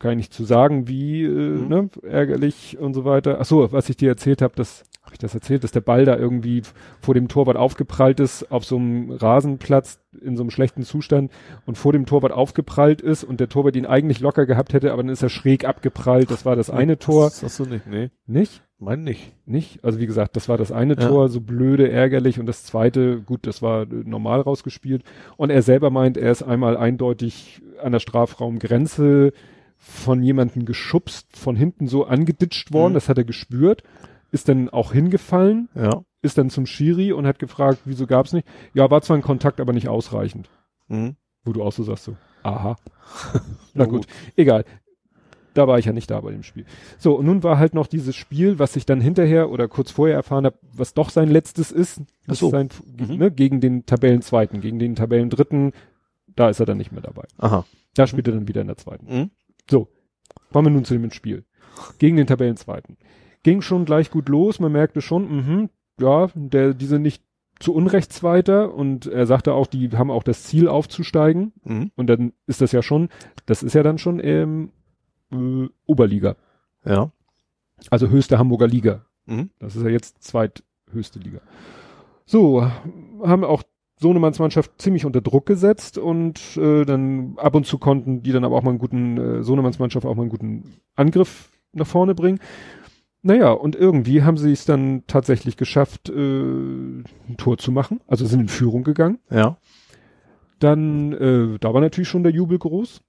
Kann 0.00 0.12
ich 0.12 0.16
nicht 0.16 0.32
zu 0.34 0.44
sagen, 0.44 0.88
wie, 0.88 1.24
äh, 1.24 1.28
Mhm. 1.28 1.68
ne, 1.68 1.90
ärgerlich 2.02 2.78
und 2.78 2.94
so 2.94 3.04
weiter. 3.04 3.38
Ach 3.40 3.44
so, 3.44 3.70
was 3.72 3.88
ich 3.88 3.96
dir 3.96 4.08
erzählt 4.08 4.42
habe, 4.42 4.54
das 4.56 4.84
habe 5.02 5.12
ich 5.14 5.18
das 5.18 5.34
erzählt, 5.34 5.62
dass 5.64 5.70
der 5.72 5.82
Ball 5.82 6.06
da 6.06 6.16
irgendwie 6.16 6.62
vor 7.02 7.12
dem 7.12 7.28
Torwart 7.28 7.58
aufgeprallt 7.58 8.20
ist, 8.20 8.50
auf 8.50 8.64
so 8.64 8.76
einem 8.76 9.10
Rasenplatz 9.10 10.00
in 10.22 10.34
so 10.36 10.42
einem 10.42 10.50
schlechten 10.50 10.82
Zustand 10.82 11.30
und 11.66 11.76
vor 11.76 11.92
dem 11.92 12.06
Torwart 12.06 12.32
aufgeprallt 12.32 13.02
ist 13.02 13.22
und 13.22 13.38
der 13.38 13.50
Torwart 13.50 13.76
ihn 13.76 13.84
eigentlich 13.84 14.20
locker 14.20 14.46
gehabt 14.46 14.72
hätte, 14.72 14.92
aber 14.92 15.02
dann 15.02 15.12
ist 15.12 15.22
er 15.22 15.28
schräg 15.28 15.66
abgeprallt. 15.66 16.30
Das 16.30 16.46
war 16.46 16.56
das 16.56 16.70
eine 16.70 16.98
Tor. 16.98 17.24
Das 17.26 17.42
hast 17.42 17.58
du 17.58 17.66
nicht, 17.66 17.86
nee. 17.86 18.10
Nicht? 18.26 18.62
Mein 18.78 19.04
nicht. 19.04 19.32
Nicht? 19.46 19.84
Also 19.84 19.98
wie 20.00 20.06
gesagt, 20.06 20.36
das 20.36 20.48
war 20.48 20.56
das 20.56 20.72
eine 20.72 20.94
Ja. 20.98 21.06
Tor, 21.08 21.28
so 21.28 21.40
blöde, 21.42 21.90
ärgerlich 21.90 22.40
und 22.40 22.46
das 22.46 22.64
zweite, 22.64 23.20
gut, 23.20 23.46
das 23.46 23.60
war 23.60 23.82
äh, 23.82 23.86
normal 24.06 24.40
rausgespielt. 24.40 25.02
Und 25.36 25.50
er 25.50 25.60
selber 25.60 25.90
meint, 25.90 26.16
er 26.16 26.32
ist 26.32 26.42
einmal 26.42 26.78
eindeutig 26.78 27.60
an 27.82 27.92
der 27.92 28.00
Strafraumgrenze 28.00 29.32
von 29.86 30.22
jemandem 30.22 30.64
geschubst, 30.64 31.36
von 31.36 31.56
hinten 31.56 31.86
so 31.86 32.04
angeditscht 32.06 32.72
worden, 32.72 32.92
Mhm. 32.92 32.94
das 32.94 33.08
hat 33.08 33.18
er 33.18 33.24
gespürt, 33.24 33.82
ist 34.32 34.48
dann 34.48 34.70
auch 34.70 34.92
hingefallen, 34.92 35.68
Ja. 35.74 36.02
ist 36.22 36.38
dann 36.38 36.48
zum 36.50 36.64
Schiri 36.66 37.12
und 37.12 37.26
hat 37.26 37.38
gefragt, 37.38 37.80
wieso 37.84 38.06
gab's 38.06 38.32
nicht? 38.32 38.46
Ja, 38.72 38.90
war 38.90 39.02
zwar 39.02 39.16
ein 39.16 39.22
Kontakt, 39.22 39.60
aber 39.60 39.72
nicht 39.72 39.88
ausreichend. 39.88 40.48
Mhm. 40.88 41.16
Wo 41.44 41.52
du 41.52 41.62
auch 41.62 41.72
so 41.72 41.82
sagst, 41.82 42.04
so, 42.04 42.16
aha. 42.42 42.76
Na 43.74 43.84
gut, 43.84 44.06
egal. 44.36 44.64
Da 45.52 45.68
war 45.68 45.78
ich 45.78 45.84
ja 45.84 45.92
nicht 45.92 46.10
da 46.10 46.20
bei 46.20 46.32
dem 46.32 46.42
Spiel. 46.42 46.64
So, 46.98 47.14
und 47.14 47.26
nun 47.26 47.42
war 47.44 47.58
halt 47.58 47.74
noch 47.74 47.86
dieses 47.86 48.16
Spiel, 48.16 48.58
was 48.58 48.74
ich 48.74 48.86
dann 48.86 49.00
hinterher 49.00 49.50
oder 49.50 49.68
kurz 49.68 49.92
vorher 49.92 50.16
erfahren 50.16 50.46
habe, 50.46 50.58
was 50.72 50.94
doch 50.94 51.10
sein 51.10 51.28
letztes 51.30 51.70
ist. 51.70 52.00
Ach 52.26 52.34
so. 52.34 52.46
ist 52.46 52.52
sein, 52.52 52.70
Mhm. 52.96 53.16
ne, 53.18 53.30
gegen 53.30 53.60
den 53.60 53.86
Tabellenzweiten, 53.86 54.60
gegen 54.62 54.78
den 54.80 54.96
Tabellendritten, 54.96 55.72
da 56.34 56.48
ist 56.48 56.58
er 56.58 56.66
dann 56.66 56.78
nicht 56.78 56.90
mehr 56.90 57.02
dabei. 57.02 57.24
Aha. 57.38 57.64
Da 57.94 58.06
spielt 58.08 58.26
er 58.26 58.34
dann 58.34 58.48
wieder 58.48 58.62
in 58.62 58.66
der 58.66 58.76
zweiten. 58.78 59.30
So, 59.70 59.88
kommen 60.52 60.66
wir 60.66 60.70
nun 60.72 60.84
zu 60.84 60.94
dem 60.98 61.10
Spiel. 61.10 61.44
Gegen 61.98 62.16
den 62.16 62.26
Tabellenzweiten. 62.26 62.96
Ging 63.42 63.60
schon 63.62 63.84
gleich 63.84 64.10
gut 64.10 64.28
los, 64.28 64.60
man 64.60 64.72
merkte 64.72 65.00
schon, 65.00 65.28
mhm, 65.36 65.70
ja, 66.00 66.28
der, 66.34 66.74
die 66.74 66.86
sind 66.86 67.02
nicht 67.02 67.22
zu 67.60 67.72
Unrecht 67.74 68.12
Zweiter 68.12 68.74
und 68.74 69.06
er 69.06 69.26
sagte 69.26 69.54
auch, 69.54 69.66
die 69.66 69.90
haben 69.90 70.10
auch 70.10 70.22
das 70.22 70.44
Ziel 70.44 70.68
aufzusteigen. 70.68 71.52
Mhm. 71.64 71.90
Und 71.96 72.08
dann 72.08 72.32
ist 72.46 72.60
das 72.60 72.72
ja 72.72 72.82
schon, 72.82 73.08
das 73.46 73.62
ist 73.62 73.74
ja 73.74 73.82
dann 73.82 73.98
schon 73.98 74.20
ähm, 74.22 74.70
äh, 75.32 75.68
Oberliga, 75.86 76.36
Ja. 76.84 77.12
also 77.90 78.08
höchste 78.08 78.38
Hamburger 78.38 78.66
Liga. 78.66 79.06
Mhm. 79.26 79.50
Das 79.58 79.76
ist 79.76 79.82
ja 79.82 79.88
jetzt 79.90 80.22
zweithöchste 80.22 81.18
Liga. 81.18 81.40
So, 82.26 82.62
haben 83.22 83.44
auch 83.44 83.62
Sohnemanns 83.96 84.38
Mannschaft 84.38 84.72
ziemlich 84.78 85.04
unter 85.04 85.20
Druck 85.20 85.46
gesetzt 85.46 85.98
und 85.98 86.56
äh, 86.56 86.84
dann 86.84 87.34
ab 87.36 87.54
und 87.54 87.66
zu 87.66 87.78
konnten 87.78 88.22
die 88.22 88.32
dann 88.32 88.44
aber 88.44 88.56
auch 88.56 88.62
mal 88.62 88.70
einen 88.70 88.78
guten, 88.78 89.18
äh, 89.18 89.42
Sohnemanns 89.42 89.78
Mannschaft 89.78 90.04
auch 90.04 90.14
mal 90.14 90.22
einen 90.22 90.30
guten 90.30 90.74
Angriff 90.96 91.50
nach 91.72 91.86
vorne 91.86 92.14
bringen. 92.14 92.40
Naja, 93.22 93.52
und 93.52 93.74
irgendwie 93.74 94.22
haben 94.22 94.36
sie 94.36 94.52
es 94.52 94.66
dann 94.66 95.04
tatsächlich 95.06 95.56
geschafft, 95.56 96.10
äh, 96.10 96.12
ein 96.12 97.36
Tor 97.38 97.56
zu 97.56 97.72
machen. 97.72 98.00
Also 98.06 98.26
sind 98.26 98.40
in 98.40 98.48
Führung 98.48 98.84
gegangen. 98.84 99.18
Ja. 99.30 99.56
Dann, 100.58 101.12
äh, 101.12 101.58
da 101.58 101.72
war 101.72 101.80
natürlich 101.80 102.08
schon 102.08 102.22
der 102.22 102.32
Jubel 102.32 102.58
groß. 102.58 103.00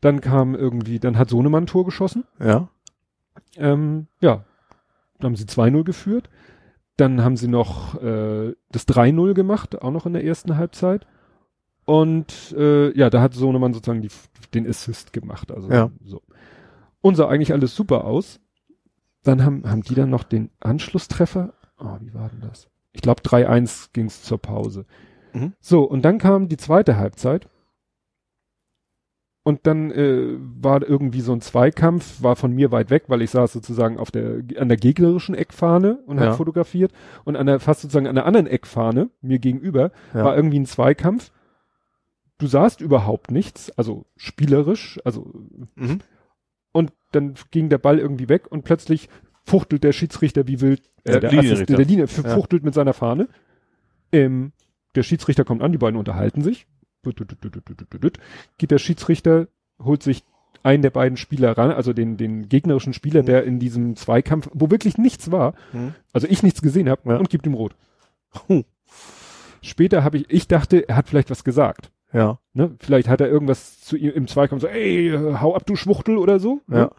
Dann 0.00 0.20
kam 0.20 0.54
irgendwie, 0.54 0.98
dann 0.98 1.18
hat 1.18 1.28
Sohnemann 1.28 1.64
ein 1.64 1.66
Tor 1.66 1.84
geschossen. 1.84 2.24
Ja. 2.40 2.68
Ähm, 3.56 4.06
ja, 4.20 4.44
dann 5.18 5.26
haben 5.26 5.36
sie 5.36 5.44
2-0 5.44 5.84
geführt. 5.84 6.30
Dann 6.98 7.22
haben 7.24 7.36
sie 7.36 7.48
noch 7.48 7.94
äh, 8.02 8.54
das 8.70 8.86
3-0 8.86 9.32
gemacht, 9.32 9.80
auch 9.80 9.92
noch 9.92 10.04
in 10.04 10.12
der 10.12 10.24
ersten 10.24 10.56
Halbzeit. 10.56 11.06
Und 11.86 12.54
äh, 12.58 12.90
ja, 12.98 13.08
da 13.08 13.22
hat 13.22 13.32
Sohnemann 13.32 13.72
sozusagen 13.72 14.02
die, 14.02 14.10
den 14.52 14.68
Assist 14.68 15.14
gemacht. 15.14 15.50
Also 15.50 15.70
Ja. 15.70 15.90
so. 16.04 16.20
Und 17.00 17.14
sah 17.14 17.28
eigentlich 17.28 17.52
alles 17.52 17.74
super 17.74 18.04
aus. 18.04 18.40
Dann 19.22 19.44
haben, 19.44 19.62
haben 19.70 19.82
die 19.82 19.94
dann 19.94 20.10
noch 20.10 20.24
den 20.24 20.50
Anschlusstreffer. 20.60 21.54
Oh, 21.78 21.96
wie 22.00 22.12
war 22.12 22.28
denn 22.28 22.40
das? 22.40 22.68
Ich 22.92 23.00
glaube 23.00 23.22
3-1 23.22 23.90
ging's 23.92 24.22
zur 24.22 24.38
Pause. 24.38 24.84
Mhm. 25.32 25.52
So, 25.60 25.84
und 25.84 26.02
dann 26.04 26.18
kam 26.18 26.48
die 26.48 26.56
zweite 26.56 26.96
Halbzeit. 26.96 27.48
Und 29.48 29.66
dann 29.66 29.90
äh, 29.92 30.36
war 30.60 30.86
irgendwie 30.86 31.22
so 31.22 31.32
ein 31.32 31.40
Zweikampf, 31.40 32.22
war 32.22 32.36
von 32.36 32.52
mir 32.52 32.70
weit 32.70 32.90
weg, 32.90 33.04
weil 33.06 33.22
ich 33.22 33.30
saß 33.30 33.50
sozusagen 33.50 33.96
auf 33.96 34.10
der 34.10 34.42
an 34.58 34.68
der 34.68 34.76
gegnerischen 34.76 35.34
Eckfahne 35.34 36.00
und 36.04 36.18
Ja. 36.18 36.24
habe 36.26 36.34
fotografiert. 36.36 36.92
Und 37.24 37.34
an 37.34 37.46
der 37.46 37.58
fast 37.58 37.80
sozusagen 37.80 38.06
an 38.08 38.14
der 38.14 38.26
anderen 38.26 38.46
Eckfahne, 38.46 39.08
mir 39.22 39.38
gegenüber, 39.38 39.90
Ja. 40.12 40.22
war 40.24 40.36
irgendwie 40.36 40.58
ein 40.58 40.66
Zweikampf. 40.66 41.30
Du 42.36 42.46
sahst 42.46 42.82
überhaupt 42.82 43.30
nichts, 43.30 43.70
also 43.78 44.04
spielerisch, 44.18 45.00
also 45.06 45.32
Mhm. 45.76 46.00
und 46.72 46.92
dann 47.12 47.32
ging 47.50 47.70
der 47.70 47.78
Ball 47.78 47.98
irgendwie 47.98 48.28
weg 48.28 48.48
und 48.52 48.64
plötzlich 48.64 49.08
fuchtelt 49.46 49.82
der 49.82 49.92
Schiedsrichter 49.92 50.46
wie 50.46 50.60
wild, 50.60 50.82
äh, 51.04 51.12
Der 51.12 51.20
der. 51.20 51.38
Assist, 51.38 51.70
Linie 51.70 52.04
Ja. 52.04 52.34
fuchtelt 52.34 52.64
mit 52.64 52.74
seiner 52.74 52.92
Fahne. 52.92 53.28
Ähm, 54.12 54.52
der 54.94 55.04
Schiedsrichter 55.04 55.44
kommt 55.46 55.62
an, 55.62 55.72
die 55.72 55.78
beiden 55.78 55.98
unterhalten 55.98 56.42
sich. 56.42 56.66
Geht 58.58 58.70
der 58.70 58.78
Schiedsrichter, 58.78 59.48
holt 59.82 60.02
sich 60.02 60.24
einen 60.62 60.82
der 60.82 60.90
beiden 60.90 61.16
Spieler 61.16 61.56
ran, 61.56 61.70
also 61.70 61.92
den, 61.92 62.16
den 62.16 62.48
gegnerischen 62.48 62.92
Spieler, 62.92 63.22
der 63.22 63.44
in 63.44 63.58
diesem 63.60 63.94
Zweikampf, 63.96 64.48
wo 64.52 64.70
wirklich 64.70 64.98
nichts 64.98 65.30
war, 65.30 65.54
Mhm. 65.72 65.94
also 66.12 66.26
ich 66.28 66.42
nichts 66.42 66.62
gesehen 66.62 66.88
habe, 66.88 67.08
Ja. 67.10 67.16
und 67.16 67.30
gibt 67.30 67.46
ihm 67.46 67.54
rot. 67.54 67.74
Huh. 68.48 68.64
Später 69.62 70.04
habe 70.04 70.18
ich, 70.18 70.26
ich 70.30 70.48
dachte, 70.48 70.88
er 70.88 70.96
hat 70.96 71.08
vielleicht 71.08 71.30
was 71.30 71.44
gesagt. 71.44 71.90
Ja. 72.12 72.38
Ne? 72.54 72.74
Vielleicht 72.80 73.08
hat 73.08 73.20
er 73.20 73.28
irgendwas 73.28 73.80
zu 73.80 73.96
ihm 73.96 74.10
im 74.12 74.26
Zweikampf 74.26 74.62
so, 74.62 74.68
ey, 74.68 75.12
hau 75.40 75.54
ab, 75.54 75.66
du 75.66 75.76
Schwuchtel 75.76 76.16
oder 76.16 76.38
so. 76.40 76.60
Ja. 76.68 76.90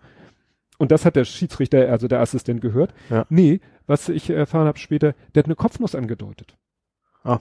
Und 0.78 0.92
das 0.92 1.04
hat 1.06 1.16
der 1.16 1.26
Schiedsrichter, 1.26 1.90
also 1.90 2.08
der 2.08 2.22
Assistent 2.22 2.62
gehört. 2.62 2.94
Ja. 3.10 3.26
Nee, 3.30 3.60
was 3.88 4.08
ich 4.08 4.30
erfahren 4.30 4.68
habe 4.68 4.78
später, 4.78 5.14
der 5.34 5.42
hat 5.42 5.46
eine 5.48 5.56
Kopfnuss 5.56 5.96
angedeutet. 5.96 6.58
Ah. 7.24 7.40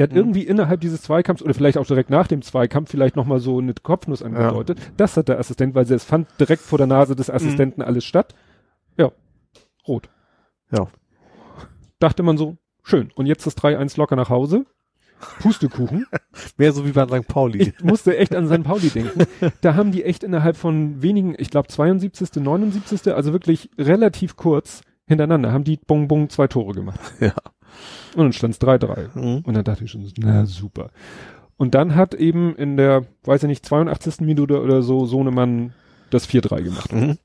Der 0.00 0.04
hat 0.04 0.12
Mhm. 0.12 0.16
irgendwie 0.16 0.44
innerhalb 0.44 0.80
dieses 0.80 1.02
Zweikampfs 1.02 1.42
oder 1.42 1.52
vielleicht 1.52 1.76
auch 1.76 1.84
direkt 1.84 2.08
nach 2.08 2.26
dem 2.26 2.40
Zweikampf 2.40 2.90
vielleicht 2.90 3.16
nochmal 3.16 3.38
so 3.38 3.58
eine 3.58 3.74
Kopfnuss 3.74 4.22
angedeutet. 4.22 4.78
Das 4.96 5.14
hat 5.18 5.28
der 5.28 5.38
Assistent, 5.38 5.74
weil 5.74 5.84
es 5.92 6.04
fand 6.04 6.26
direkt 6.40 6.62
vor 6.62 6.78
der 6.78 6.86
Nase 6.86 7.14
des 7.14 7.28
Assistenten 7.28 7.82
alles 7.82 8.06
statt. 8.06 8.34
Ja, 8.96 9.12
rot. 9.86 10.08
Ja. 10.72 10.86
Dachte 11.98 12.22
man 12.22 12.38
so, 12.38 12.56
schön. 12.82 13.10
Und 13.14 13.26
jetzt 13.26 13.46
das 13.46 13.54
3-1 13.58 13.98
locker 13.98 14.16
nach 14.16 14.30
Hause. 14.30 14.64
Pustekuchen. 15.40 16.06
Mehr 16.56 16.72
so 16.72 16.86
wie 16.86 16.92
bei 16.92 17.06
St. 17.06 17.28
Pauli. 17.28 17.58
Ich 17.60 17.84
musste 17.84 18.16
echt 18.16 18.34
an 18.34 18.48
St. 18.48 18.64
Pauli 18.64 18.88
denken. 18.88 19.26
Da 19.60 19.74
haben 19.74 19.92
die 19.92 20.02
echt 20.04 20.24
innerhalb 20.24 20.56
von 20.56 21.02
wenigen, 21.02 21.34
ich 21.36 21.50
glaube 21.50 21.68
72., 21.68 22.42
79., 22.42 23.12
also 23.12 23.34
wirklich 23.34 23.68
relativ 23.76 24.36
kurz 24.36 24.80
hintereinander, 25.06 25.52
haben 25.52 25.64
die 25.64 25.76
Bong 25.76 26.08
Bong 26.08 26.30
zwei 26.30 26.46
Tore 26.48 26.72
gemacht. 26.72 27.00
Ja. 27.20 27.34
Und 28.14 28.24
dann 28.24 28.32
stand 28.32 28.54
es 28.54 28.60
3-3. 28.60 29.18
Mhm. 29.18 29.42
Und 29.44 29.54
dann 29.54 29.64
dachte 29.64 29.84
ich 29.84 29.90
schon, 29.90 30.06
na 30.18 30.46
super. 30.46 30.90
Und 31.56 31.74
dann 31.74 31.94
hat 31.94 32.14
eben 32.14 32.56
in 32.56 32.76
der, 32.76 33.04
weiß 33.24 33.42
ich 33.42 33.48
nicht, 33.48 33.66
82. 33.66 34.20
Minute 34.20 34.62
oder 34.62 34.82
so 34.82 35.04
Sohnemann 35.06 35.74
das 36.10 36.28
4-3 36.28 36.62
gemacht. 36.62 36.92
Mhm. 36.92 37.18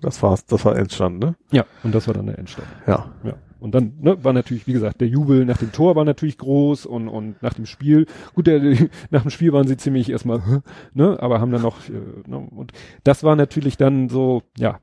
Das 0.00 0.22
war's, 0.22 0.46
das 0.46 0.64
war 0.64 0.76
Endstand, 0.76 1.18
ne? 1.18 1.34
Ja, 1.50 1.66
und 1.82 1.94
das 1.94 2.06
war 2.06 2.14
dann 2.14 2.26
der 2.26 2.38
Endstand. 2.38 2.68
Ja. 2.86 3.10
Ja. 3.22 3.34
Und 3.60 3.74
dann 3.74 3.92
ne, 4.00 4.24
war 4.24 4.32
natürlich, 4.32 4.66
wie 4.66 4.72
gesagt, 4.72 5.02
der 5.02 5.08
Jubel 5.08 5.44
nach 5.44 5.58
dem 5.58 5.70
Tor 5.70 5.94
war 5.94 6.06
natürlich 6.06 6.38
groß 6.38 6.86
und, 6.86 7.08
und 7.08 7.42
nach 7.42 7.52
dem 7.52 7.66
Spiel, 7.66 8.06
gut, 8.34 8.46
der, 8.46 8.60
nach 9.10 9.22
dem 9.22 9.30
Spiel 9.30 9.52
waren 9.52 9.68
sie 9.68 9.76
ziemlich 9.76 10.10
erstmal, 10.10 10.62
ne, 10.94 11.18
aber 11.20 11.40
haben 11.40 11.52
dann 11.52 11.62
noch, 11.62 11.86
äh, 11.88 11.92
ne, 12.26 12.38
und 12.38 12.72
das 13.04 13.22
war 13.22 13.36
natürlich 13.36 13.76
dann 13.76 14.08
so, 14.08 14.42
ja, 14.56 14.80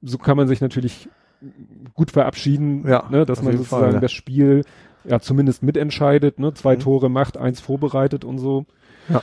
so 0.00 0.18
kann 0.18 0.36
man 0.36 0.48
sich 0.48 0.60
natürlich 0.60 1.08
gut 1.94 2.10
verabschieden, 2.10 2.86
Ja, 2.86 3.08
ne, 3.10 3.24
dass 3.26 3.42
man 3.42 3.56
sozusagen 3.56 3.82
Fall, 3.84 3.94
ja. 3.94 4.00
das 4.00 4.12
Spiel 4.12 4.64
ja 5.04 5.20
zumindest 5.20 5.62
mitentscheidet, 5.62 6.38
ne, 6.38 6.54
zwei 6.54 6.76
Mhm. 6.76 6.80
Tore 6.80 7.08
macht, 7.10 7.36
eins 7.36 7.60
vorbereitet 7.60 8.24
und 8.24 8.38
so. 8.38 8.66
Ja. 9.08 9.22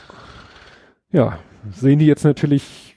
Ja, 1.10 1.38
sehen 1.70 1.98
die 1.98 2.06
jetzt 2.06 2.24
natürlich, 2.24 2.96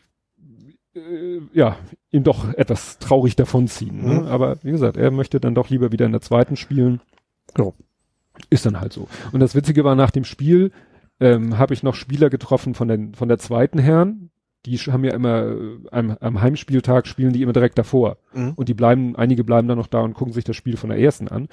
äh, 0.95 1.39
ja, 1.53 1.77
ihm 2.11 2.23
doch 2.23 2.53
etwas 2.53 2.99
traurig 2.99 3.35
davonziehen. 3.35 4.03
Ne? 4.05 4.21
Mhm. 4.21 4.27
Aber 4.27 4.57
wie 4.63 4.71
gesagt, 4.71 4.97
er 4.97 5.11
möchte 5.11 5.39
dann 5.39 5.55
doch 5.55 5.69
lieber 5.69 5.91
wieder 5.91 6.05
in 6.05 6.11
der 6.13 6.21
zweiten 6.21 6.55
spielen. 6.55 7.01
Ja. 7.57 7.71
Ist 8.49 8.65
dann 8.65 8.79
halt 8.79 8.93
so. 8.93 9.07
Und 9.31 9.39
das 9.39 9.55
Witzige 9.55 9.83
war, 9.83 9.95
nach 9.95 10.11
dem 10.11 10.23
Spiel 10.25 10.71
ähm, 11.19 11.57
habe 11.57 11.73
ich 11.73 11.83
noch 11.83 11.95
Spieler 11.95 12.29
getroffen 12.29 12.73
von, 12.75 12.87
den, 12.87 13.13
von 13.15 13.27
der 13.29 13.37
zweiten 13.39 13.79
Herren. 13.79 14.29
Die 14.65 14.77
haben 14.77 15.03
ja 15.03 15.13
immer 15.13 15.43
äh, 15.43 15.77
am, 15.91 16.17
am 16.19 16.41
Heimspieltag 16.41 17.07
spielen 17.07 17.33
die 17.33 17.41
immer 17.41 17.53
direkt 17.53 17.77
davor. 17.77 18.17
Mhm. 18.33 18.53
Und 18.55 18.69
die 18.69 18.73
bleiben, 18.73 19.15
einige 19.15 19.43
bleiben 19.43 19.67
dann 19.67 19.77
noch 19.77 19.87
da 19.87 19.99
und 20.01 20.13
gucken 20.13 20.33
sich 20.33 20.43
das 20.43 20.55
Spiel 20.55 20.77
von 20.77 20.89
der 20.89 20.99
ersten 20.99 21.27
an. 21.27 21.47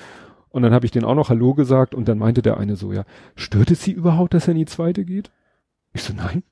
Und 0.49 0.63
dann 0.63 0.73
habe 0.75 0.85
ich 0.85 0.93
denen 0.93 1.07
auch 1.07 1.15
noch 1.15 1.31
Hallo 1.31 1.55
gesagt 1.55 1.95
und 1.95 2.09
dann 2.09 2.19
meinte 2.19 2.43
der 2.43 2.59
eine 2.59 2.77
so, 2.77 2.93
ja, 2.93 3.05
stört 3.37 3.71
es 3.71 3.83
sie 3.83 3.93
überhaupt, 3.93 4.35
dass 4.35 4.49
er 4.49 4.53
in 4.53 4.59
die 4.59 4.67
zweite 4.67 5.05
geht? 5.05 5.31
Ich 5.95 6.03
so, 6.03 6.13
nein. 6.15 6.43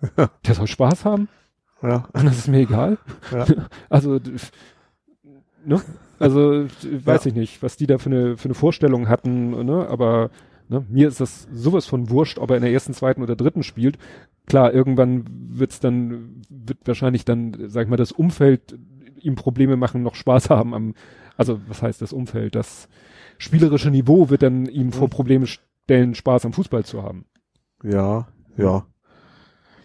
Der 0.46 0.54
soll 0.54 0.66
Spaß 0.66 1.04
haben 1.04 1.28
Ja. 1.82 2.08
und 2.14 2.24
das 2.24 2.38
ist 2.38 2.48
mir 2.48 2.60
egal. 2.60 2.98
Ja. 3.32 3.44
Also, 3.90 4.18
ne? 5.64 5.80
Also, 6.18 6.66
weiß 6.82 7.26
ich 7.26 7.34
nicht, 7.34 7.62
was 7.62 7.76
die 7.76 7.86
da 7.86 7.98
für 7.98 8.10
eine, 8.10 8.36
für 8.36 8.46
eine 8.46 8.54
Vorstellung 8.54 9.08
hatten, 9.08 9.50
ne? 9.64 9.86
Aber 9.88 10.30
ne? 10.68 10.84
mir 10.88 11.08
ist 11.08 11.20
das 11.20 11.48
sowas 11.52 11.86
von 11.86 12.10
wurscht, 12.10 12.38
ob 12.38 12.50
er 12.50 12.56
in 12.56 12.62
der 12.62 12.72
ersten, 12.72 12.94
zweiten 12.94 13.22
oder 13.22 13.36
dritten 13.36 13.62
spielt. 13.62 13.98
Klar, 14.50 14.72
irgendwann 14.74 15.24
wird's 15.30 15.80
dann, 15.80 16.42
wird 16.48 16.78
wahrscheinlich 16.84 17.24
dann, 17.24 17.56
sag 17.68 17.84
ich 17.84 17.88
mal, 17.90 17.96
das 17.96 18.12
Umfeld 18.12 18.78
ihm 19.20 19.34
Probleme 19.34 19.76
machen, 19.76 20.02
noch 20.02 20.14
Spaß 20.14 20.50
haben 20.50 20.74
am, 20.74 20.94
also 21.36 21.60
was 21.68 21.82
heißt 21.82 22.02
das 22.02 22.12
Umfeld? 22.12 22.54
Das 22.54 22.88
spielerische 23.38 23.90
Niveau 23.90 24.28
wird 24.30 24.42
dann 24.42 24.66
ihm 24.66 24.92
vor 24.92 25.06
Mhm. 25.08 25.10
Probleme 25.10 25.46
stellen, 25.46 26.14
Spaß 26.14 26.44
am 26.46 26.52
Fußball 26.52 26.84
zu 26.84 27.02
haben. 27.02 27.24
Ja, 27.82 28.28
ja. 28.56 28.86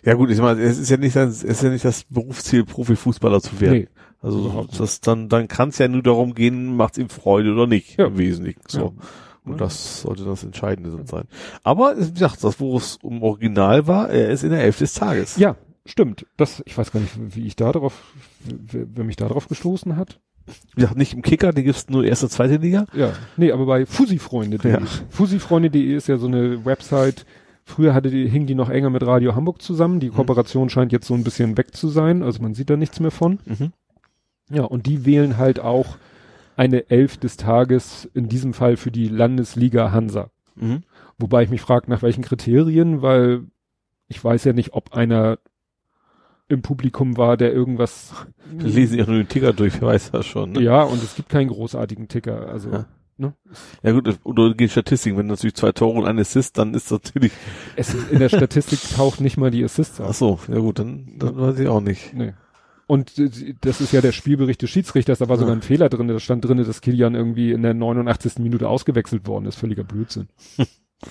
Ja 0.04 0.14
gut, 0.14 0.30
ich 0.30 0.40
meine, 0.40 0.62
es 0.62 0.78
ist 0.78 0.90
ja 0.90 0.98
nicht 0.98 1.16
es 1.16 1.44
ist 1.44 1.64
ja 1.64 1.70
nicht 1.70 1.84
das 1.86 2.04
Berufsziel, 2.06 2.64
Profifußballer 2.64 3.42
zu 3.42 3.60
werden. 3.60 3.80
Nee. 3.80 3.88
also 4.22 4.68
das 4.78 5.02
dann, 5.02 5.30
dann 5.30 5.48
kann 5.48 5.70
es 5.70 5.78
ja 5.80 5.88
nur 5.88 6.04
darum 6.04 6.34
gehen, 6.36 6.76
macht 6.76 6.94
es 6.94 7.00
ihm 7.00 7.10
Freude 7.10 7.54
oder 7.54 7.66
nicht, 7.68 7.98
Ja. 7.98 8.08
im 8.08 8.18
Wesentlichen. 8.18 8.62
So. 8.68 8.80
Ja. 8.80 8.92
Und 9.46 9.54
Ja. 9.54 9.58
das 9.60 10.02
sollte 10.02 10.24
das 10.26 10.44
Entscheidende 10.44 10.98
sein. 11.06 11.26
Aber 11.64 11.96
wie 11.98 12.12
gesagt, 12.12 12.44
das, 12.44 12.60
wo 12.60 12.78
es 12.78 12.98
um 13.02 13.22
Original 13.24 13.88
war, 13.88 14.10
er 14.10 14.30
ist 14.30 14.44
in 14.44 14.50
der 14.52 14.64
Elf 14.64 14.80
des 14.80 14.94
Tages. 14.94 15.38
Ja, 15.38 15.56
stimmt. 15.86 16.26
Das, 16.38 16.64
ich 16.66 16.78
weiß 16.78 16.92
gar 16.92 17.00
nicht, 17.00 17.14
wie 17.36 17.46
ich 17.46 17.56
da 17.56 17.72
drauf, 17.72 18.02
wer, 18.44 19.04
mich 19.04 19.16
da 19.18 19.28
drauf 19.28 19.48
gestoßen 19.48 19.96
hat. 19.98 20.20
Gesagt, 20.76 20.96
nicht 20.98 21.14
im 21.14 21.22
Kicker, 21.24 21.54
die 21.54 21.64
gibt's 21.64 21.90
nur 21.90 22.04
erste, 22.04 22.30
zweite 22.30 22.58
Liga. 22.58 22.86
Ja, 22.94 23.14
nee, 23.38 23.52
aber 23.52 23.66
bei 23.66 23.86
fusifreunde.de. 23.86 24.72
Ja. 24.72 24.80
Fusifreunde.de 25.10 25.96
ist 25.96 26.08
ja 26.08 26.18
so 26.18 26.28
eine 26.28 26.66
Website. 26.66 27.26
Früher 27.64 27.96
hatte 27.96 28.12
die, 28.12 28.28
hing 28.30 28.46
die 28.46 28.54
noch 28.54 28.70
enger 28.70 28.92
mit 28.92 29.04
Radio 29.04 29.34
Hamburg 29.36 29.60
zusammen. 29.62 30.00
Die 30.00 30.10
Kooperation 30.10 30.70
scheint 30.70 30.92
jetzt 30.92 31.08
so 31.08 31.16
ein 31.16 31.24
bisschen 31.24 31.58
weg 31.58 31.76
zu 31.76 31.88
sein. 31.88 32.22
Also 32.22 32.44
man 32.44 32.54
sieht 32.54 32.70
da 32.70 32.78
nichts 32.78 33.00
mehr 33.00 33.10
von. 33.10 33.40
Mhm. 33.46 33.72
Ja, 34.52 34.64
und 34.66 34.86
die 34.86 35.04
wählen 35.06 35.38
halt 35.38 35.60
auch 35.60 35.98
eine 36.56 36.90
Elf 36.90 37.18
des 37.18 37.38
Tages, 37.38 38.10
in 38.14 38.28
diesem 38.30 38.54
Fall 38.54 38.78
für 38.78 38.92
die 38.92 39.08
Landesliga 39.10 39.92
Hansa. 39.92 40.30
Mhm. 40.56 40.84
Wobei 41.18 41.44
ich 41.44 41.50
mich 41.50 41.62
frage, 41.62 41.90
nach 41.90 42.02
welchen 42.02 42.24
Kriterien, 42.24 43.02
weil 43.02 43.44
ich 44.08 44.24
weiß 44.24 44.44
ja 44.46 44.54
nicht, 44.54 44.74
ob 44.74 44.94
einer 44.94 45.40
im 46.48 46.62
Publikum 46.62 47.18
war, 47.18 47.38
der 47.38 47.52
irgendwas. 47.54 48.14
Lesen 48.60 49.00
ja 49.00 49.06
nur 49.06 49.16
den 49.18 49.28
Ticker 49.28 49.52
durch, 49.54 49.82
wer 49.82 49.88
weiß 49.90 50.12
das 50.12 50.26
schon. 50.28 50.52
Ne? 50.52 50.62
Ja, 50.62 50.84
und 50.84 51.02
es 51.04 51.16
gibt 51.16 51.30
keinen 51.30 51.48
großartigen 51.48 52.08
Ticker. 52.08 52.48
Also, 52.48 52.70
Ja. 52.70 52.86
ne? 53.18 53.34
Ja 53.82 53.92
gut, 53.94 54.20
oder 54.24 54.54
gehen 54.54 54.70
Statistiken, 54.70 55.18
wenn 55.18 55.26
natürlich 55.26 55.56
zwei 55.56 55.72
Tore 55.72 55.98
und 56.00 56.06
ein 56.06 56.20
Assist, 56.20 56.58
dann 56.60 56.76
ist 56.76 56.92
das 56.92 57.02
natürlich, 57.04 57.32
Es, 57.76 57.96
in 58.12 58.20
der 58.20 58.30
Statistik 58.30 58.80
taucht 58.96 59.22
nicht 59.22 59.38
mal 59.38 59.50
die 59.50 59.64
Assists 59.64 60.00
ach 60.00 60.10
auf. 60.10 60.18
so, 60.18 60.40
ja 60.48 60.60
gut, 60.60 60.78
dann, 60.78 61.16
dann 61.18 61.36
weiß 61.36 61.58
ich 61.60 61.68
auch 61.68 61.82
nicht. 61.82 62.14
Nee. 62.14 62.34
Und 62.88 63.14
das 63.62 63.82
ist 63.82 63.94
ja 63.94 64.02
der 64.02 64.12
Spielbericht 64.12 64.62
des 64.62 64.70
Schiedsrichters, 64.70 65.20
da 65.20 65.28
war 65.28 65.38
sogar 65.38 65.56
ein 65.56 65.62
Fehler 65.64 65.90
drin, 65.90 66.08
da 66.08 66.20
stand 66.20 66.46
drin, 66.46 66.58
dass 66.58 66.82
Kilian 66.82 67.16
irgendwie 67.16 67.52
in 67.52 67.64
der 67.64 67.74
89. 67.74 68.40
Minute 68.40 68.70
ausgewechselt 68.70 69.28
worden 69.28 69.46
ist. 69.46 69.56
Völliger 69.56 69.84
Blödsinn. 69.84 70.28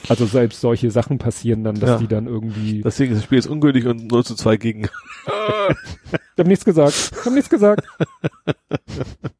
also 0.08 0.24
selbst 0.26 0.60
solche 0.60 0.90
Sachen 0.90 1.18
passieren 1.18 1.64
dann, 1.64 1.74
dass 1.74 1.90
Ja. 1.90 1.98
die 1.98 2.06
dann 2.06 2.26
irgendwie. 2.26 2.82
Deswegen 2.82 3.12
ist 3.12 3.18
das 3.18 3.24
Spiel 3.24 3.38
jetzt 3.38 3.48
ungültig 3.48 3.86
und 3.86 4.10
0 4.10 4.24
zu 4.24 4.34
2 4.34 4.56
gegen. 4.56 4.88
Ich 6.36 6.38
hab 6.38 6.46
nichts 6.48 6.64
gesagt. 6.64 7.12
Ich 7.12 7.24
hab 7.26 7.32
nichts 7.32 7.48
gesagt. 7.48 7.86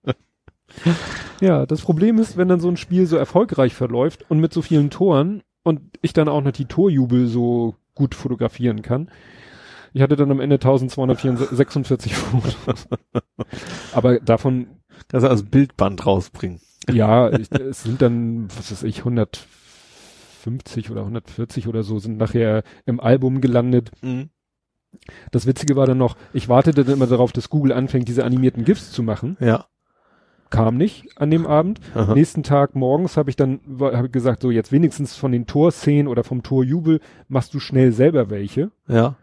ja, 1.40 1.66
das 1.66 1.80
Problem 1.82 2.18
ist, 2.18 2.36
wenn 2.36 2.48
dann 2.48 2.60
so 2.60 2.68
ein 2.68 2.76
Spiel 2.76 3.06
so 3.06 3.16
erfolgreich 3.16 3.74
verläuft 3.74 4.24
und 4.28 4.38
mit 4.38 4.52
so 4.52 4.62
vielen 4.62 4.90
Toren 4.90 5.42
und 5.62 5.80
ich 6.02 6.12
dann 6.12 6.28
auch 6.28 6.42
noch 6.42 6.52
die 6.52 6.66
Torjubel 6.66 7.26
so 7.26 7.74
gut 7.94 8.14
fotografieren 8.14 8.82
kann. 8.82 9.10
Ich 9.94 10.02
hatte 10.02 10.16
dann 10.16 10.30
am 10.32 10.40
Ende 10.40 10.56
1246 10.56 12.14
Fotos. 12.16 12.88
Aber 13.92 14.18
davon, 14.18 14.66
Kannst 15.08 15.24
du 15.24 15.30
also 15.30 15.44
Bildband 15.44 16.04
rausbringen. 16.04 16.60
ja, 16.90 17.32
ich, 17.32 17.50
es 17.52 17.84
sind 17.84 18.02
dann, 18.02 18.48
was 18.56 18.72
weiß 18.72 18.82
ich, 18.82 18.98
150 18.98 20.90
oder 20.90 21.02
140 21.02 21.68
oder 21.68 21.84
so 21.84 22.00
sind 22.00 22.18
nachher 22.18 22.64
im 22.86 22.98
Album 22.98 23.40
gelandet. 23.40 23.92
Mhm. 24.02 24.30
Das 25.30 25.46
Witzige 25.46 25.76
war 25.76 25.86
dann 25.86 25.98
noch, 25.98 26.16
ich 26.32 26.48
wartete 26.48 26.84
dann 26.84 26.94
immer 26.94 27.06
darauf, 27.06 27.32
dass 27.32 27.48
Google 27.48 27.72
anfängt, 27.72 28.08
diese 28.08 28.24
animierten 28.24 28.64
GIFs 28.64 28.90
zu 28.90 29.04
machen. 29.04 29.36
Ja. 29.38 29.66
Kam 30.50 30.76
nicht 30.76 31.06
an 31.16 31.30
dem 31.30 31.46
Abend. 31.46 31.80
Aha. 31.94 32.14
Nächsten 32.14 32.42
Tag 32.42 32.74
morgens 32.74 33.16
habe 33.16 33.30
ich 33.30 33.36
dann 33.36 33.60
habe 33.80 34.06
ich 34.06 34.12
gesagt, 34.12 34.42
so 34.42 34.50
jetzt 34.50 34.72
wenigstens 34.72 35.16
von 35.16 35.30
den 35.30 35.46
Torszenen 35.46 36.08
oder 36.08 36.24
vom 36.24 36.42
Torjubel 36.42 37.00
machst 37.28 37.54
du 37.54 37.60
schnell 37.60 37.92
selber 37.92 38.28
welche. 38.30 38.72
Ja. 38.88 39.16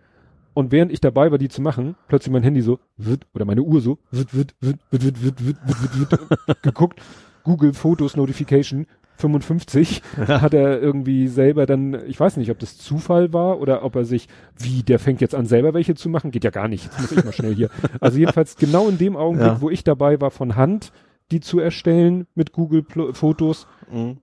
Und 0.53 0.71
während 0.71 0.91
ich 0.91 0.99
dabei 1.01 1.31
war, 1.31 1.37
die 1.37 1.49
zu 1.49 1.61
machen, 1.61 1.95
plötzlich 2.07 2.31
mein 2.33 2.43
Handy 2.43 2.61
so, 2.61 2.79
wird, 2.97 3.25
oder 3.33 3.45
meine 3.45 3.61
Uhr 3.63 3.79
so, 3.81 3.99
wird, 4.11 4.33
wird, 4.35 4.53
wird, 4.59 4.79
wird, 4.91 5.03
wird, 5.03 5.23
wird, 5.23 5.45
wird, 5.45 5.57
wird, 5.65 6.11
wird, 6.11 6.29
wird 6.47 6.63
geguckt, 6.63 7.01
Google 7.43 7.73
Fotos 7.73 8.15
Notification 8.17 8.85
55, 9.17 10.01
hat 10.27 10.53
er 10.53 10.81
irgendwie 10.81 11.27
selber 11.27 11.65
dann, 11.65 11.97
ich 12.07 12.19
weiß 12.19 12.37
nicht, 12.37 12.49
ob 12.51 12.59
das 12.59 12.77
Zufall 12.77 13.31
war 13.33 13.59
oder 13.59 13.83
ob 13.83 13.95
er 13.95 14.03
sich, 14.05 14.27
wie, 14.57 14.83
der 14.83 14.99
fängt 14.99 15.21
jetzt 15.21 15.35
an 15.35 15.45
selber 15.45 15.73
welche 15.73 15.95
zu 15.95 16.09
machen, 16.09 16.31
geht 16.31 16.43
ja 16.43 16.49
gar 16.49 16.67
nicht, 16.67 16.85
jetzt 16.85 16.99
muss 17.01 17.11
ich 17.11 17.23
mal 17.25 17.31
schnell 17.33 17.53
hier. 17.55 17.69
Also 17.99 18.17
jedenfalls 18.17 18.55
genau 18.55 18.87
in 18.89 18.97
dem 18.97 19.15
Augenblick, 19.15 19.47
Ja. 19.47 19.61
wo 19.61 19.69
ich 19.69 19.83
dabei 19.83 20.19
war, 20.21 20.31
von 20.31 20.55
Hand 20.55 20.91
die 21.31 21.39
zu 21.39 21.59
erstellen 21.59 22.27
mit 22.35 22.51
Google 22.51 22.83
Fotos, 23.13 23.67
Mhm. 23.91 24.17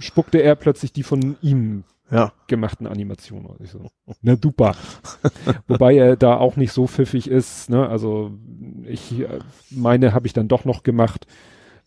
spuckte 0.00 0.38
er 0.42 0.56
plötzlich 0.56 0.92
die 0.92 1.02
von 1.04 1.36
ihm 1.42 1.84
Ja. 2.12 2.32
gemachten 2.46 2.86
Animationen. 2.86 3.46
aus. 3.46 3.56
Ich 3.60 3.70
so, 3.70 3.86
na 4.22 4.36
super. 4.40 4.74
Wobei 5.66 5.96
er 5.96 6.16
da 6.16 6.36
auch 6.36 6.56
nicht 6.56 6.72
so 6.72 6.86
pfiffig 6.86 7.28
ist, 7.28 7.70
ne? 7.70 7.88
Also 7.88 8.32
ich 8.86 9.20
äh, 9.20 9.38
meine, 9.70 10.12
habe 10.14 10.26
ich 10.26 10.32
dann 10.32 10.48
doch 10.48 10.64
noch 10.64 10.82
gemacht. 10.82 11.26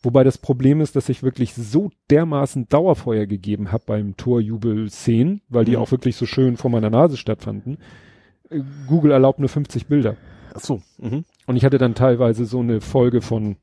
Wobei 0.01 0.23
das 0.23 0.37
Problem 0.37 0.81
ist, 0.81 0.95
dass 0.95 1.09
ich 1.09 1.23
wirklich 1.23 1.53
so 1.55 1.89
dermaßen 2.11 2.67
Dauerfeuer 2.69 3.25
gegeben 3.25 3.71
habe 3.71 3.83
beim 3.87 4.17
Torjubel-Szenen, 4.17 5.41
weil 5.49 5.65
die 5.65 5.71
Mhm. 5.71 5.77
auch 5.77 5.91
wirklich 5.91 6.15
so 6.15 6.25
schön 6.25 6.57
vor 6.57 6.69
meiner 6.69 6.89
Nase 6.89 7.17
stattfanden. 7.17 7.77
Äh, 8.49 8.61
Google 8.87 9.11
erlaubt 9.11 9.39
nur 9.39 9.49
50 9.49 9.87
Bilder. 9.87 10.15
Ach 10.53 10.59
so. 10.59 10.81
Mhm. 10.99 11.25
Und 11.47 11.55
ich 11.55 11.65
hatte 11.65 11.77
dann 11.79 11.95
teilweise 11.95 12.45
so 12.45 12.59
eine 12.59 12.81
Folge 12.81 13.21
von 13.21 13.57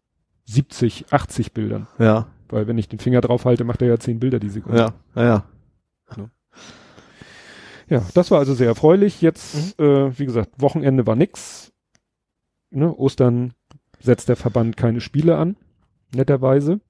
70, 0.45 1.07
80 1.13 1.53
Bildern. 1.53 1.87
Ja. 1.99 2.27
Weil 2.49 2.67
wenn 2.67 2.77
ich 2.79 2.89
den 2.89 2.99
Finger 2.99 3.21
drauf 3.21 3.45
halte, 3.45 3.65
macht 3.65 3.81
er 3.83 3.89
ja 3.89 3.99
10 3.99 4.19
Bilder 4.21 4.39
die 4.41 4.49
Sekunde. 4.51 4.79
Ja. 4.79 4.95
Ja. 5.23 5.45
ja. 6.17 6.31
Ja, 7.93 8.09
das 8.15 8.31
war 8.31 8.39
also 8.39 8.55
sehr 8.55 8.69
erfreulich. 8.69 9.21
Jetzt, 9.21 9.79
äh, 9.79 10.19
wie 10.19 10.25
gesagt, 10.25 10.53
Wochenende 10.57 11.07
war 11.07 11.15
nix. 11.15 11.75
Ne, 12.71 12.91
Ostern 12.97 13.53
setzt 14.01 14.31
der 14.31 14.37
Verband 14.37 14.79
keine 14.79 15.03
Spiele 15.03 15.37
an, 15.37 15.57
netterweise. 16.15 16.81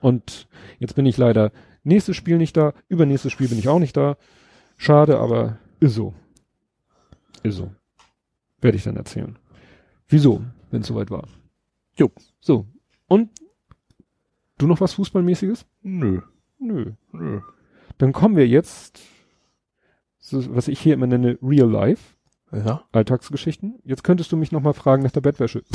Und 0.00 0.46
jetzt 0.78 0.94
bin 0.94 1.04
ich 1.04 1.18
leider 1.18 1.50
nächstes 1.82 2.14
Spiel 2.14 2.38
nicht 2.38 2.56
da, 2.56 2.74
übernächstes 2.86 3.32
Spiel 3.32 3.48
bin 3.48 3.58
ich 3.58 3.66
auch 3.66 3.80
nicht 3.80 3.96
da. 3.96 4.16
Schade, 4.76 5.18
aber 5.18 5.58
ist 5.80 5.94
so. 5.94 6.14
Ist 7.42 7.56
so. 7.56 7.74
Werde 8.60 8.76
ich 8.76 8.84
dann 8.84 8.96
erzählen. 8.96 9.36
Wieso, 10.06 10.44
wenn 10.70 10.82
es 10.82 10.86
soweit 10.86 11.10
war. 11.10 11.26
Jo. 11.96 12.12
So. 12.38 12.68
Und 13.08 13.30
du 14.58 14.68
noch 14.68 14.80
was 14.80 14.94
Fußballmäßiges? 14.94 15.66
Nö. 15.82 16.20
Nö. 16.60 16.92
Nö. 17.10 17.40
Dann 17.98 18.12
kommen 18.12 18.36
wir 18.36 18.46
jetzt, 18.46 19.00
so, 20.32 20.54
was 20.54 20.68
ich 20.68 20.80
hier 20.80 20.94
immer 20.94 21.06
nenne, 21.06 21.38
Real 21.42 21.70
Life, 21.70 22.16
Ja. 22.52 22.84
Alltagsgeschichten. 22.92 23.78
Jetzt 23.84 24.02
könntest 24.04 24.32
du 24.32 24.36
mich 24.36 24.50
nochmal 24.52 24.74
fragen 24.74 25.02
nach 25.04 25.12
der 25.12 25.20
Bettwäsche. 25.20 25.62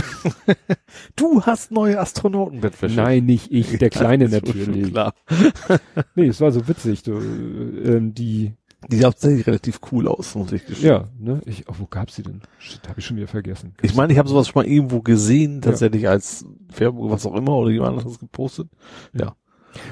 Du 1.16 1.42
hast 1.44 1.72
neue 1.72 2.00
Astronautenbettwäsche. 2.00 2.96
Nein, 2.96 3.26
nicht 3.26 3.52
ich, 3.52 3.78
der 3.78 3.90
Kleine 4.00 4.30
natürlich. 4.30 4.92
Klar. 4.92 5.14
Nee, 6.16 6.28
es 6.28 6.42
war 6.42 6.52
so 6.52 6.68
witzig. 6.68 7.04
Du, 7.04 7.14
äh, 7.20 7.96
ähm, 7.98 8.14
die, 8.14 8.54
Die 8.90 8.98
sah 8.98 9.10
tatsächlich 9.12 9.48
relativ 9.48 9.80
cool 9.92 10.08
aus, 10.08 10.36
muss 10.36 10.52
ich 10.52 10.66
gestehen. 10.66 10.90
ja, 10.90 11.06
ne? 11.20 11.42
Ich, 11.46 11.68
oh, 11.68 11.74
wo 11.80 11.86
gab's 11.88 12.16
die 12.16 12.24
denn? 12.24 12.42
Shit, 12.60 12.88
hab 12.88 12.98
ich 12.98 13.06
schon 13.06 13.18
wieder 13.18 13.28
vergessen. 13.28 13.74
Ich 13.82 13.96
meine, 13.96 14.14
ich 14.14 14.20
habe 14.20 14.30
sowas 14.30 14.48
schon 14.48 14.62
mal 14.64 14.68
irgendwo 14.70 15.02
gesehen, 15.02 15.62
tatsächlich 15.62 16.08
als 16.08 16.46
Werbung, 16.76 17.10
was 17.10 17.26
auch 17.26 17.36
immer, 17.36 17.56
oder 17.58 17.72
jemand 17.72 17.98
anderes 17.98 18.20
gepostet. 18.20 18.70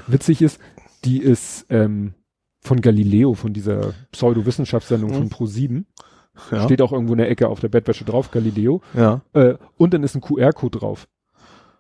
Witzig 0.08 0.42
ist, 0.42 0.60
die 1.04 1.20
ist 1.20 1.66
ähm, 1.70 2.14
von 2.66 2.82
Galileo, 2.82 3.34
von 3.34 3.54
dieser 3.54 3.94
Pseudo-Wissenschaftssendung 4.12 5.12
Mhm. 5.12 5.16
von 5.16 5.30
Pro7. 5.30 5.84
Ja. 6.52 6.64
Steht 6.64 6.82
auch 6.82 6.92
irgendwo 6.92 7.14
in 7.14 7.20
der 7.20 7.30
Ecke 7.30 7.48
auf 7.48 7.60
der 7.62 7.70
Bettwäsche 7.70 8.04
drauf, 8.04 8.32
Galileo. 8.32 8.82
ja. 8.94 9.22
Äh, 9.34 9.56
und 9.78 9.94
dann 9.94 10.04
ist 10.04 10.16
ein 10.16 10.22
QR-Code 10.22 10.80
drauf. 10.80 11.08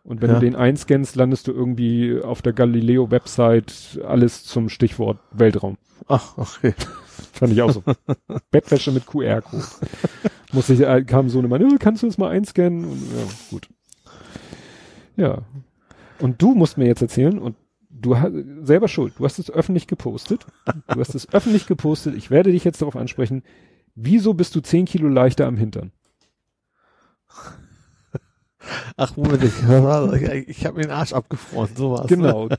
Und 0.03 0.21
wenn 0.21 0.29
Ja. 0.29 0.35
du 0.35 0.41
den 0.41 0.55
einscannst, 0.55 1.15
landest 1.15 1.47
du 1.47 1.51
irgendwie 1.51 2.21
auf 2.21 2.41
der 2.43 2.53
Galileo-Website 2.53 3.99
alles 4.07 4.43
zum 4.43 4.69
Stichwort 4.69 5.17
Weltraum. 5.31 5.77
Ach, 6.07 6.37
okay. 6.37 6.73
Fand 7.33 7.51
ich 7.53 7.61
auch 7.63 7.71
so. 7.71 7.83
Bettwäsche 8.51 8.91
mit 8.91 9.07
QR-Code. 9.07 9.63
Muss 10.53 10.69
ich, 10.69 10.81
äh, 10.81 11.03
kam 11.03 11.27
so 11.29 11.39
eine 11.39 11.47
Mann, 11.47 11.61
äh, 11.61 11.77
kannst 11.79 12.03
du 12.03 12.07
das 12.07 12.17
mal 12.19 12.29
einscannen? 12.29 12.85
Und, 12.85 13.01
ja, 13.01 13.23
gut. 13.49 13.67
Ja. 15.17 15.39
Und 16.19 16.41
du 16.41 16.53
musst 16.53 16.77
mir 16.77 16.85
jetzt 16.85 17.01
erzählen, 17.01 17.39
und 17.39 17.55
du 18.05 18.17
hast 18.17 18.31
selber 18.61 18.88
schuld, 18.88 19.13
du 19.17 19.25
hast 19.25 19.39
es 19.39 19.49
öffentlich 19.51 19.88
gepostet. 19.88 20.45
Du 20.88 20.99
hast 20.99 21.15
es 21.15 21.31
öffentlich 21.33 21.67
gepostet. 21.67 22.15
Ich 22.15 22.29
werde 22.31 22.51
dich 22.51 22.63
jetzt 22.63 22.81
darauf 22.81 22.95
ansprechen. 22.95 23.43
Wieso 23.95 24.33
bist 24.33 24.55
du 24.55 24.61
10 24.61 24.85
Kilo 24.85 25.07
leichter 25.09 25.47
am 25.47 25.57
Hintern? 25.57 25.91
Ach, 28.97 29.15
Moment, 29.15 29.43
ich, 29.43 29.53
ich, 29.53 30.49
ich 30.49 30.65
habe 30.65 30.77
mir 30.77 30.83
den 30.83 30.91
Arsch 30.91 31.13
abgefroren, 31.13 31.69
sowas. 31.75 32.07
Genau. 32.07 32.49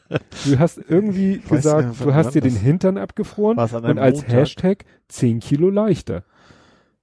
Du 0.44 0.58
hast 0.58 0.78
irgendwie 0.88 1.40
weiß 1.42 1.48
gesagt, 1.50 1.88
nicht, 1.88 2.04
du 2.04 2.14
hast 2.14 2.34
dir 2.34 2.40
den 2.42 2.54
Hintern 2.54 2.96
abgefroren 2.98 3.58
und 3.58 3.98
als 3.98 4.18
Montag? 4.18 4.32
Hashtag 4.32 4.84
10 5.08 5.40
Kilo 5.40 5.70
leichter. 5.70 6.22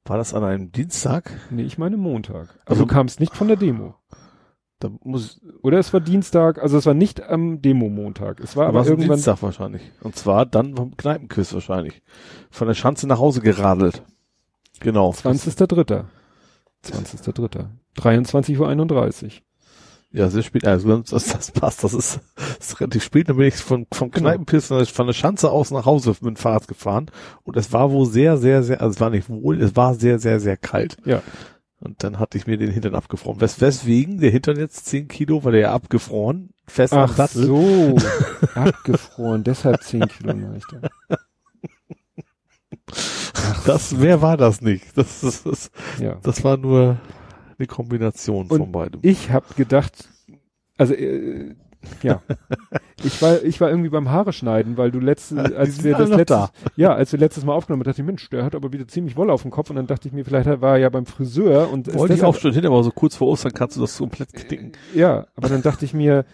War 0.05 0.17
das 0.17 0.33
an 0.33 0.43
einem 0.43 0.71
Dienstag? 0.71 1.31
Nee, 1.49 1.63
ich 1.63 1.77
meine 1.77 1.97
Montag. 1.97 2.49
Also 2.49 2.59
Also- 2.65 2.81
du 2.83 2.87
kamst 2.87 3.19
nicht 3.19 3.35
von 3.35 3.47
der 3.47 3.57
Demo. 3.57 3.95
Da 4.83 4.91
muss 5.03 5.39
Oder 5.61 5.79
es 5.79 5.93
war 5.93 6.01
Dienstag, 6.01 6.61
also 6.61 6.77
es 6.77 6.85
war 6.85 6.93
nicht 6.93 7.23
am 7.23 7.61
Demo-Montag. 7.61 8.41
Es 8.41 8.57
war 8.57 8.67
aber 8.67 8.81
aber 8.81 8.89
irgendwann. 8.89 9.15
Dienstag 9.15 9.41
wahrscheinlich. 9.41 9.81
Und 10.01 10.17
zwar 10.17 10.45
dann 10.45 10.75
vom 10.75 10.97
Kneipenquiz 10.97 11.53
wahrscheinlich. 11.53 12.01
Von 12.51 12.67
der 12.67 12.75
Schanze 12.75 13.07
nach 13.07 13.17
Hause 13.19 13.39
geradelt. 13.39 14.03
Genau. 14.81 15.11
20.3. 15.11 16.03
20.3. 16.85 17.65
23.31 17.97 19.23
Uhr. 19.23 19.31
Ja, 20.11 20.29
sehr 20.29 20.43
spät. 20.43 20.67
Also 20.67 20.97
das, 20.97 21.25
das 21.25 21.51
passt. 21.51 21.83
Das 21.85 21.93
ist, 21.93 22.19
das 22.35 22.57
ist 22.59 22.79
relativ 22.81 23.03
spät. 23.03 23.29
Dann 23.29 23.37
bin 23.37 23.47
ich 23.47 23.55
von, 23.55 23.87
vom 23.91 24.11
Genau. 24.11 24.29
Kneipenpiss 24.29 24.67
von 24.67 25.07
der 25.07 25.13
Schanze 25.13 25.49
aus 25.49 25.71
nach 25.71 25.85
Hause 25.85 26.09
mit 26.21 26.21
dem 26.21 26.35
Fahrrad 26.35 26.67
gefahren. 26.67 27.09
Und 27.43 27.55
es 27.55 27.71
war 27.71 27.89
wohl 27.89 28.05
sehr, 28.05 28.37
sehr, 28.37 28.63
sehr, 28.63 28.81
also 28.81 28.91
es 28.91 28.99
war 28.99 29.09
nicht 29.09 29.29
wohl, 29.29 29.61
es 29.61 29.77
war 29.77 29.95
sehr, 29.95 30.19
sehr, 30.19 30.41
sehr 30.41 30.57
kalt. 30.57 30.97
Ja. 31.05 31.23
Und 31.83 32.01
dann 32.03 32.17
hatte 32.17 32.37
ich 32.37 32.47
mir 32.47 32.57
den 32.57 32.71
Hintern 32.71 32.95
abgefroren. 32.95 33.41
Wes 33.41 33.59
weswegen 33.59 34.19
der 34.19 34.31
Hintern 34.31 34.57
jetzt 34.57 34.85
10 34.85 35.09
Kilo, 35.09 35.43
weil 35.43 35.51
der 35.51 35.61
ja 35.61 35.73
abgefroren, 35.73 36.51
fest 36.65 36.93
am 36.93 37.09
Ach 37.09 37.13
Sattel. 37.15 37.45
so. 37.45 37.97
Abgefroren, 38.55 39.43
deshalb 39.43 39.83
10 39.83 40.07
Kilo 40.07 40.33
leichter. 40.33 40.89
Das, 43.65 43.91
mehr 43.93 44.21
war 44.21 44.37
das 44.37 44.61
nicht. 44.61 44.97
Das, 44.97 45.21
das, 45.21 45.43
das, 45.43 45.71
Ja. 45.99 46.17
das 46.21 46.43
war 46.43 46.57
nur 46.57 46.97
eine 47.57 47.67
Kombination 47.67 48.47
Und 48.47 48.57
von 48.57 48.71
beidem. 48.71 48.99
Ich 49.03 49.31
habe 49.31 49.45
gedacht, 49.55 50.09
also 50.77 50.93
äh, 50.93 51.55
ja, 52.01 52.21
ich 53.03 53.21
war 53.21 53.43
ich 53.43 53.59
war 53.61 53.69
irgendwie 53.69 53.89
beim 53.89 54.09
Haare 54.09 54.33
schneiden, 54.33 54.77
weil 54.77 54.91
du 54.91 54.99
letzte, 54.99 55.57
als 55.57 55.83
wir 55.83 55.95
das 55.95 56.09
letztes, 56.09 56.25
da. 56.25 56.49
ja, 56.75 56.93
als 56.93 57.11
wir 57.11 57.19
letztes 57.19 57.45
Mal 57.45 57.53
aufgenommen 57.53 57.81
haben, 57.81 57.89
dachte 57.91 58.01
ich, 58.01 58.05
Mensch, 58.05 58.29
der 58.29 58.43
hat 58.43 58.55
aber 58.55 58.71
wieder 58.71 58.87
ziemlich 58.87 59.15
Wolle 59.15 59.33
auf 59.33 59.41
dem 59.41 59.51
Kopf 59.51 59.69
und 59.69 59.75
dann 59.75 59.87
dachte 59.87 60.07
ich 60.07 60.13
mir, 60.13 60.25
vielleicht 60.25 60.47
war 60.61 60.73
er 60.73 60.77
ja 60.77 60.89
beim 60.89 61.05
Friseur 61.05 61.71
und 61.71 61.87
ist 61.87 61.97
Wollte 61.97 62.13
ich 62.13 62.23
auch 62.23 62.35
schon 62.35 62.53
hin, 62.53 62.65
aber 62.65 62.83
so 62.83 62.91
kurz 62.91 63.15
vor 63.15 63.27
Ostern 63.27 63.53
kannst 63.53 63.77
du 63.77 63.81
das 63.81 63.97
komplett 63.97 64.33
knicken. 64.33 64.73
Ja, 64.93 65.27
aber 65.35 65.49
dann 65.49 65.61
dachte 65.61 65.85
ich 65.85 65.93
mir, 65.93 66.25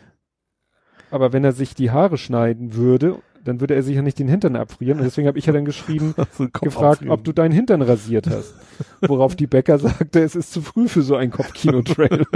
aber 1.12 1.34
wenn 1.34 1.44
er 1.44 1.54
sich 1.54 1.76
die 1.76 1.92
Haare 1.92 2.18
schneiden 2.18 2.76
würde, 2.76 3.18
dann 3.44 3.60
würde 3.62 3.76
er 3.76 3.84
sich 3.84 3.96
ja 3.96 4.02
nicht 4.02 4.20
den 4.20 4.28
Hintern 4.28 4.56
abfrieren. 4.56 5.00
Und 5.00 5.06
deswegen 5.06 5.28
habe 5.28 5.40
ich 5.40 5.46
ja 5.46 5.54
dann 5.54 5.66
geschrieben, 5.66 6.14
So 6.34 6.44
einen 6.44 6.52
Kopf 6.52 6.64
gefragt, 6.64 6.94
abfrieren. 6.98 7.14
ob 7.14 7.24
du 7.24 7.32
deinen 7.32 7.52
Hintern 7.52 7.82
rasiert 7.82 8.28
hast. 8.28 8.54
Worauf 9.02 9.36
die 9.36 9.48
Bäcker 9.48 9.80
sagte, 9.80 10.22
es 10.22 10.36
ist 10.36 10.52
zu 10.52 10.62
früh 10.62 10.88
für 10.88 11.02
so 11.02 11.16
ein 11.16 11.32
Kopfkino-Trail. 11.32 12.26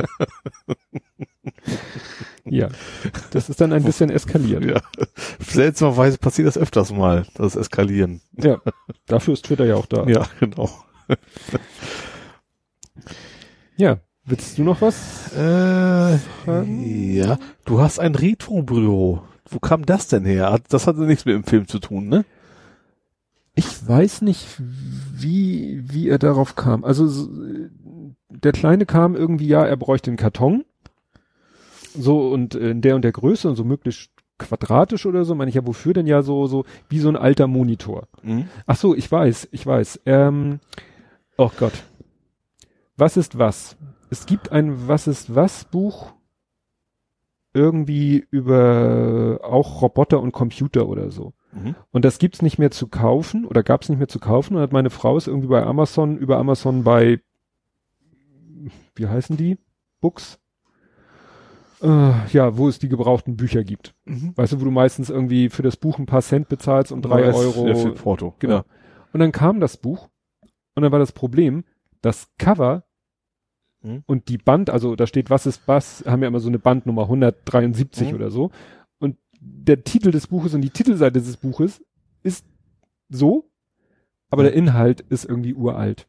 ja, 2.45 2.69
das 3.31 3.49
ist 3.49 3.61
dann 3.61 3.73
ein 3.73 3.83
bisschen 3.83 4.09
eskaliert. 4.09 4.65
Ja. 4.65 4.81
Seltsamerweise 5.39 6.17
passiert 6.17 6.47
das 6.47 6.57
öfters 6.57 6.91
mal, 6.91 7.25
das 7.35 7.55
Eskalieren. 7.55 8.21
Ja, 8.33 8.61
dafür 9.07 9.33
ist 9.33 9.45
Twitter 9.45 9.65
ja 9.65 9.75
auch 9.75 9.85
da. 9.85 10.05
Ja, 10.07 10.25
genau. 10.39 10.69
Ja, 13.75 13.99
willst 14.25 14.57
du 14.57 14.63
noch 14.63 14.81
was? 14.81 15.31
Äh, 15.33 16.17
Fragen? 16.43 17.13
ja. 17.13 17.39
Du 17.65 17.79
hast 17.81 17.99
ein 17.99 18.15
Retro-Büro. 18.15 19.23
Wo 19.49 19.59
kam 19.59 19.85
das 19.85 20.07
denn 20.07 20.25
her? 20.25 20.59
Das 20.69 20.87
hatte 20.87 21.01
nichts 21.01 21.25
mit 21.25 21.35
dem 21.35 21.43
Film 21.43 21.67
zu 21.67 21.79
tun, 21.79 22.07
ne? 22.07 22.25
Ich 23.55 23.87
weiß 23.87 24.21
nicht, 24.21 24.47
wie, 24.59 25.83
wie 25.85 26.09
er 26.09 26.17
darauf 26.17 26.55
kam. 26.55 26.83
Also 26.83 27.07
so, 27.07 27.29
der 28.29 28.51
Kleine 28.51 28.85
kam 28.85 29.15
irgendwie, 29.15 29.47
ja, 29.47 29.63
er 29.65 29.77
bräuchte 29.77 30.09
einen 30.09 30.17
Karton. 30.17 30.65
So 31.93 32.29
und 32.29 32.55
in 32.55 32.81
der 32.81 32.95
und 32.95 33.03
der 33.03 33.11
Größe 33.11 33.49
und 33.49 33.55
so 33.55 33.63
möglichst 33.63 34.11
quadratisch 34.37 35.05
oder 35.05 35.25
so. 35.25 35.35
Meine 35.35 35.49
ich 35.49 35.55
ja, 35.55 35.65
wofür 35.65 35.93
denn 35.93 36.07
ja 36.07 36.21
so, 36.21 36.47
so 36.47 36.65
wie 36.89 36.99
so 36.99 37.09
ein 37.09 37.15
alter 37.15 37.47
Monitor. 37.47 38.07
Mhm. 38.21 38.47
Ach 38.65 38.75
so, 38.75 38.95
ich 38.95 39.11
weiß, 39.11 39.49
ich 39.51 39.65
weiß. 39.65 40.01
Ähm, 40.05 40.59
oh 41.37 41.51
Gott. 41.57 41.83
Was 42.97 43.17
ist 43.17 43.37
was? 43.37 43.77
Es 44.09 44.25
gibt 44.25 44.51
ein 44.51 44.87
Was 44.87 45.07
ist 45.07 45.33
was 45.35 45.65
Buch 45.65 46.13
irgendwie 47.53 48.25
über 48.31 49.39
auch 49.43 49.81
Roboter 49.81 50.19
und 50.19 50.31
Computer 50.31 50.87
oder 50.87 51.11
so. 51.11 51.33
Mhm. 51.51 51.75
Und 51.91 52.03
das 52.03 52.17
gibt's 52.17 52.41
nicht 52.41 52.57
mehr 52.57 52.71
zu 52.71 52.87
kaufen 52.87 53.45
oder 53.45 53.63
gab's 53.63 53.89
nicht 53.89 53.99
mehr 53.99 54.07
zu 54.07 54.19
kaufen 54.19 54.55
und 54.55 54.61
hat 54.61 54.73
meine 54.73 54.89
Frau 54.89 55.15
es 55.17 55.27
irgendwie 55.27 55.47
bei 55.47 55.63
Amazon, 55.63 56.17
über 56.17 56.37
Amazon 56.37 56.83
bei, 56.83 57.21
wie 58.95 59.07
heißen 59.07 59.37
die? 59.37 59.57
Books? 60.01 60.39
Äh, 61.83 62.13
ja, 62.31 62.57
wo 62.57 62.69
es 62.69 62.79
die 62.79 62.87
gebrauchten 62.87 63.35
Bücher 63.35 63.63
gibt. 63.63 63.93
Mhm. 64.05 64.31
Weißt 64.35 64.53
du, 64.53 64.61
wo 64.61 64.65
du 64.65 64.71
meistens 64.71 65.09
irgendwie 65.09 65.49
für 65.49 65.63
das 65.63 65.75
Buch 65.77 65.99
ein 65.99 66.05
paar 66.05 66.21
Cent 66.21 66.47
bezahlst 66.47 66.91
und 66.91 67.01
drei 67.01 67.25
Ja, 67.25 67.33
Euro. 67.33 67.67
Ja, 67.67 67.75
für 67.75 67.91
Porto. 67.91 68.35
Genau. 68.39 68.55
Ja. 68.57 68.65
Und 69.11 69.19
dann 69.19 69.31
kam 69.33 69.59
das 69.59 69.77
Buch 69.77 70.09
und 70.75 70.83
dann 70.83 70.91
war 70.91 70.99
das 70.99 71.11
Problem, 71.11 71.65
das 72.01 72.29
Cover 72.37 72.85
Mhm. 73.81 74.03
und 74.05 74.29
die 74.29 74.37
Band, 74.37 74.69
also 74.69 74.95
da 74.95 75.05
steht 75.07 75.29
was 75.29 75.45
ist 75.45 75.61
was, 75.67 76.05
haben 76.07 76.21
ja 76.21 76.29
immer 76.29 76.39
so 76.39 76.47
eine 76.47 76.57
Bandnummer 76.57 77.03
173 77.09 78.09
Mhm. 78.09 78.15
oder 78.15 78.31
so. 78.31 78.49
Und 78.99 79.17
der 79.41 79.83
Titel 79.83 80.11
des 80.11 80.27
Buches 80.27 80.53
und 80.53 80.61
die 80.61 80.69
Titelseite 80.69 81.19
des 81.21 81.35
Buches 81.35 81.83
ist 82.23 82.45
so, 83.09 83.51
aber 84.29 84.43
der 84.43 84.53
Inhalt 84.53 85.01
ist 85.01 85.25
irgendwie 85.25 85.53
uralt. 85.53 86.07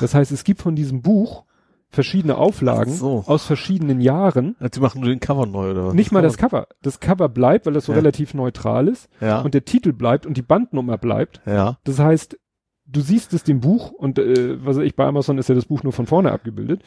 Das 0.00 0.14
heißt, 0.14 0.32
es 0.32 0.44
gibt 0.44 0.62
von 0.62 0.74
diesem 0.76 1.02
Buch 1.02 1.44
verschiedene 1.90 2.36
Auflagen 2.36 2.92
Ach 2.94 2.98
so. 2.98 3.24
aus 3.26 3.44
verschiedenen 3.44 4.00
Jahren. 4.00 4.56
Ja, 4.60 4.68
Die 4.68 4.80
machen 4.80 5.00
nur 5.00 5.08
den 5.10 5.20
Cover 5.20 5.46
neu, 5.46 5.70
oder 5.70 5.86
was? 5.86 5.94
Nicht 5.94 6.12
mal 6.12 6.22
das 6.22 6.36
Cover. 6.36 6.66
Das 6.82 7.00
Cover 7.00 7.28
bleibt, 7.28 7.66
weil 7.66 7.72
das 7.72 7.86
so 7.86 7.92
Ja. 7.92 7.98
relativ 7.98 8.34
neutral 8.34 8.88
ist. 8.88 9.08
Ja. 9.20 9.40
Und 9.40 9.54
der 9.54 9.64
Titel 9.64 9.92
bleibt 9.92 10.26
und 10.26 10.36
die 10.36 10.42
Bandnummer 10.42 10.98
bleibt. 10.98 11.40
ja. 11.46 11.78
Das 11.84 11.98
heißt, 11.98 12.38
du 12.86 13.00
siehst 13.00 13.32
es 13.34 13.42
dem 13.44 13.60
Buch 13.60 13.90
und 13.90 14.18
äh, 14.18 14.64
was 14.64 14.76
weiß 14.76 14.84
ich, 14.84 14.96
bei 14.96 15.04
Amazon 15.06 15.38
ist 15.38 15.48
ja 15.48 15.54
das 15.54 15.66
Buch 15.66 15.82
nur 15.82 15.92
von 15.92 16.06
vorne 16.06 16.32
abgebildet. 16.32 16.82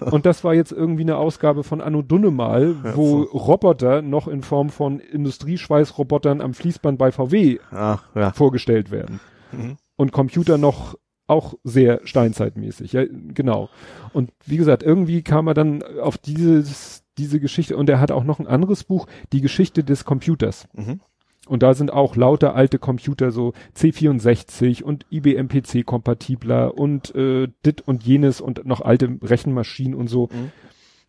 Und 0.10 0.26
das 0.26 0.42
war 0.42 0.52
jetzt 0.52 0.72
irgendwie 0.72 1.02
eine 1.02 1.16
Ausgabe 1.16 1.62
von 1.62 1.80
Anno 1.80 2.02
Dunnemal, 2.02 2.74
Ja, 2.82 2.96
wo 2.96 3.22
so. 3.24 3.38
Roboter 3.38 4.02
noch 4.02 4.26
in 4.26 4.42
Form 4.42 4.68
von 4.70 4.98
Industrieschweißrobotern 4.98 6.40
am 6.40 6.54
Fließband 6.54 6.98
bei 6.98 7.12
VW 7.12 7.58
Ah, 7.70 7.98
ja. 8.14 8.32
vorgestellt 8.32 8.90
werden. 8.90 9.20
Mhm. 9.52 9.76
Und 9.96 10.10
Computer 10.12 10.58
noch 10.58 10.96
auch 11.32 11.54
sehr 11.64 12.00
steinzeitmäßig, 12.04 12.92
ja, 12.92 13.04
genau. 13.34 13.68
Und 14.12 14.30
wie 14.46 14.56
gesagt, 14.56 14.82
irgendwie 14.82 15.22
kam 15.22 15.48
er 15.48 15.54
dann 15.54 15.82
auf 16.00 16.18
dieses, 16.18 17.04
diese 17.18 17.40
Geschichte 17.40 17.76
und 17.76 17.88
er 17.90 18.00
hat 18.00 18.10
auch 18.10 18.24
noch 18.24 18.38
ein 18.38 18.46
anderes 18.46 18.84
Buch, 18.84 19.06
die 19.32 19.40
Geschichte 19.40 19.82
des 19.84 20.04
Computers. 20.04 20.68
Mhm. 20.74 21.00
Und 21.48 21.62
da 21.64 21.74
sind 21.74 21.92
auch 21.92 22.14
lauter 22.14 22.54
alte 22.54 22.78
Computer, 22.78 23.32
so 23.32 23.52
C64 23.76 24.82
und 24.84 25.06
IBM 25.10 25.48
PC 25.48 25.84
kompatibler 25.84 26.78
und 26.78 27.14
äh, 27.16 27.48
dit 27.66 27.80
und 27.80 28.04
jenes 28.04 28.40
und 28.40 28.64
noch 28.64 28.80
alte 28.80 29.18
Rechenmaschinen 29.20 29.94
und 29.94 30.08
so. 30.08 30.28
Mhm. 30.32 30.52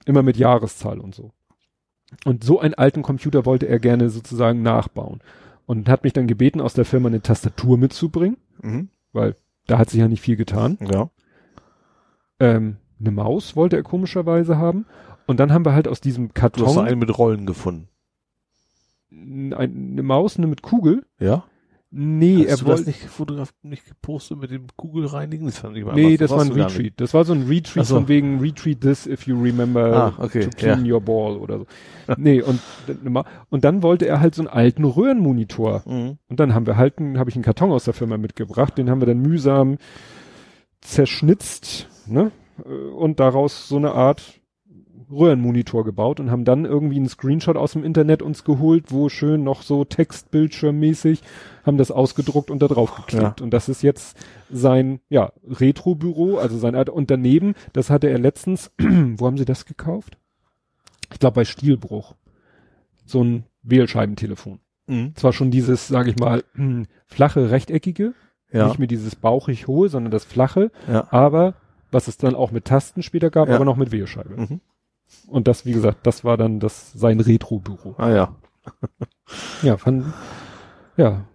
Immer 0.05 0.23
mit 0.23 0.37
Jahreszahl 0.37 0.99
und 0.99 1.13
so. 1.13 1.31
Und 2.25 2.43
so 2.43 2.59
einen 2.59 2.73
alten 2.73 3.03
Computer 3.03 3.45
wollte 3.45 3.67
er 3.67 3.79
gerne 3.79 4.09
sozusagen 4.09 4.61
nachbauen. 4.61 5.21
Und 5.65 5.87
hat 5.87 6.03
mich 6.03 6.13
dann 6.13 6.27
gebeten, 6.27 6.59
aus 6.59 6.73
der 6.73 6.83
Firma 6.85 7.07
eine 7.07 7.21
Tastatur 7.21 7.77
mitzubringen, 7.77 8.37
Mhm. 8.61 8.89
weil 9.13 9.35
da 9.67 9.77
hat 9.77 9.89
sich 9.89 9.99
ja 9.99 10.07
nicht 10.07 10.21
viel 10.21 10.35
getan. 10.35 10.77
Ja. 10.81 11.09
Ähm, 12.39 12.77
eine 12.99 13.11
Maus 13.11 13.55
wollte 13.55 13.75
er 13.75 13.83
komischerweise 13.83 14.57
haben. 14.57 14.85
Und 15.25 15.39
dann 15.39 15.53
haben 15.53 15.65
wir 15.65 15.73
halt 15.73 15.87
aus 15.87 16.01
diesem 16.01 16.29
Du 16.29 16.33
hast 16.33 16.55
Karton 16.55 16.85
einen 16.85 16.99
mit 16.99 17.17
Rollen 17.17 17.45
gefunden. 17.45 17.87
ein, 19.11 19.53
eine 19.53 20.03
Maus, 20.03 20.37
eine 20.37 20.47
mit 20.47 20.61
Kugel. 20.61 21.05
Ja? 21.19 21.45
Nee, 21.95 22.47
Hast 22.49 22.61
er 22.61 22.67
wollte 22.67 22.85
nicht 22.85 23.01
fotografiert, 23.01 23.63
nicht 23.63 23.85
gepostet 23.85 24.39
mit 24.39 24.49
dem 24.49 24.65
Kugelreinigen? 24.75 25.45
Das 25.45 25.59
fand 25.59 25.77
ich 25.77 25.85
mal 25.85 25.93
Nee, 25.93 26.17
das 26.17 26.31
war 26.31 26.41
ein. 26.41 26.51
Retreat. 26.51 26.93
Das 26.97 27.13
war 27.13 27.23
so 27.23 27.33
ein 27.33 27.43
Retreat 27.43 27.85
so. 27.85 27.95
von 27.95 28.07
wegen 28.07 28.39
Retreat 28.39 28.81
this 28.81 29.05
if 29.05 29.27
you 29.27 29.39
remember 29.39 29.93
Ah, 29.93 30.13
okay, 30.17 30.45
to 30.45 30.49
clean 30.49 30.91
your 30.91 30.99
ball 30.99 31.37
oder 31.37 31.59
so. 31.59 31.65
nee, 32.17 32.41
und, 32.41 32.59
und 33.51 33.63
dann 33.63 33.83
wollte 33.83 34.07
er 34.07 34.21
halt 34.21 34.33
so 34.33 34.41
einen 34.41 34.49
alten 34.49 34.85
Röhrenmonitor. 34.85 35.83
Mhm. 35.85 36.17
Und 36.29 36.39
dann 36.39 36.55
haben 36.55 36.65
wir 36.65 36.77
halt, 36.77 36.95
habe 36.99 37.29
ich 37.29 37.35
einen 37.35 37.43
Karton 37.43 37.71
aus 37.71 37.83
der 37.83 37.93
Firma 37.93 38.17
mitgebracht, 38.17 38.75
den 38.75 38.89
haben 38.89 38.99
wir 38.99 39.05
dann 39.05 39.21
mühsam 39.21 39.77
zerschnitzt, 40.81 41.87
ne? 42.07 42.31
Und 42.97 43.19
daraus 43.19 43.67
so 43.67 43.77
eine 43.77 43.91
Art 43.91 44.41
Röhrenmonitor 45.15 45.83
gebaut 45.85 46.19
und 46.19 46.31
haben 46.31 46.45
dann 46.45 46.65
irgendwie 46.65 46.97
einen 46.97 47.07
Screenshot 47.09 47.55
aus 47.57 47.73
dem 47.73 47.83
Internet 47.83 48.21
uns 48.21 48.43
geholt, 48.43 48.85
wo 48.91 49.09
schön 49.09 49.43
noch 49.43 49.61
so 49.61 49.85
Textbildschirmmäßig 49.85 51.21
haben 51.65 51.77
das 51.77 51.91
ausgedruckt 51.91 52.51
und 52.51 52.61
da 52.61 52.67
drauf 52.67 52.95
geklebt. 52.95 53.41
Und 53.41 53.51
das 53.51 53.69
ist 53.69 53.81
jetzt 53.83 54.17
sein, 54.51 54.99
ja, 55.09 55.31
Retro-Büro, 55.47 56.37
also 56.37 56.57
sein. 56.57 56.75
Und 56.75 57.09
daneben, 57.11 57.53
das 57.73 57.89
hatte 57.89 58.07
er 58.09 58.19
letztens, 58.19 58.71
wo 58.79 59.25
haben 59.25 59.37
sie 59.37 59.45
das 59.45 59.65
gekauft? 59.65 60.17
Ich 61.11 61.19
glaube 61.19 61.35
bei 61.35 61.45
Stielbruch. 61.45 62.15
So 63.05 63.23
ein 63.23 63.43
Wählscheibentelefon. 63.63 64.59
Mhm. 64.87 65.15
Zwar 65.15 65.31
schon 65.33 65.51
dieses, 65.51 65.87
sage 65.87 66.09
ich 66.09 66.17
mal, 66.17 66.43
flache, 67.05 67.51
rechteckige, 67.51 68.13
Ja. 68.51 68.67
nicht 68.67 68.79
mehr 68.79 68.87
dieses 68.87 69.15
bauchig 69.15 69.67
hohe, 69.67 69.89
sondern 69.89 70.11
das 70.11 70.25
flache, 70.25 70.71
Ja. 70.91 71.07
aber 71.11 71.53
was 71.91 72.07
es 72.07 72.17
dann 72.17 72.33
auch 72.35 72.51
mit 72.51 72.65
Tasten 72.65 73.03
später 73.03 73.29
gab, 73.29 73.47
Ja. 73.49 73.55
aber 73.55 73.65
noch 73.65 73.77
mit 73.77 73.91
Wählscheibe. 73.91 74.35
Mhm. 74.35 74.59
Und 75.27 75.47
das, 75.47 75.65
wie 75.65 75.71
gesagt, 75.71 76.05
das 76.05 76.23
war 76.23 76.37
dann 76.37 76.59
das 76.59 76.91
sein 76.93 77.19
Retro-Büro. 77.19 77.95
Ah 77.97 78.09
ja. 78.09 78.35
Ja, 79.63 79.77
fand, 79.77 80.05
ja. 80.97 81.25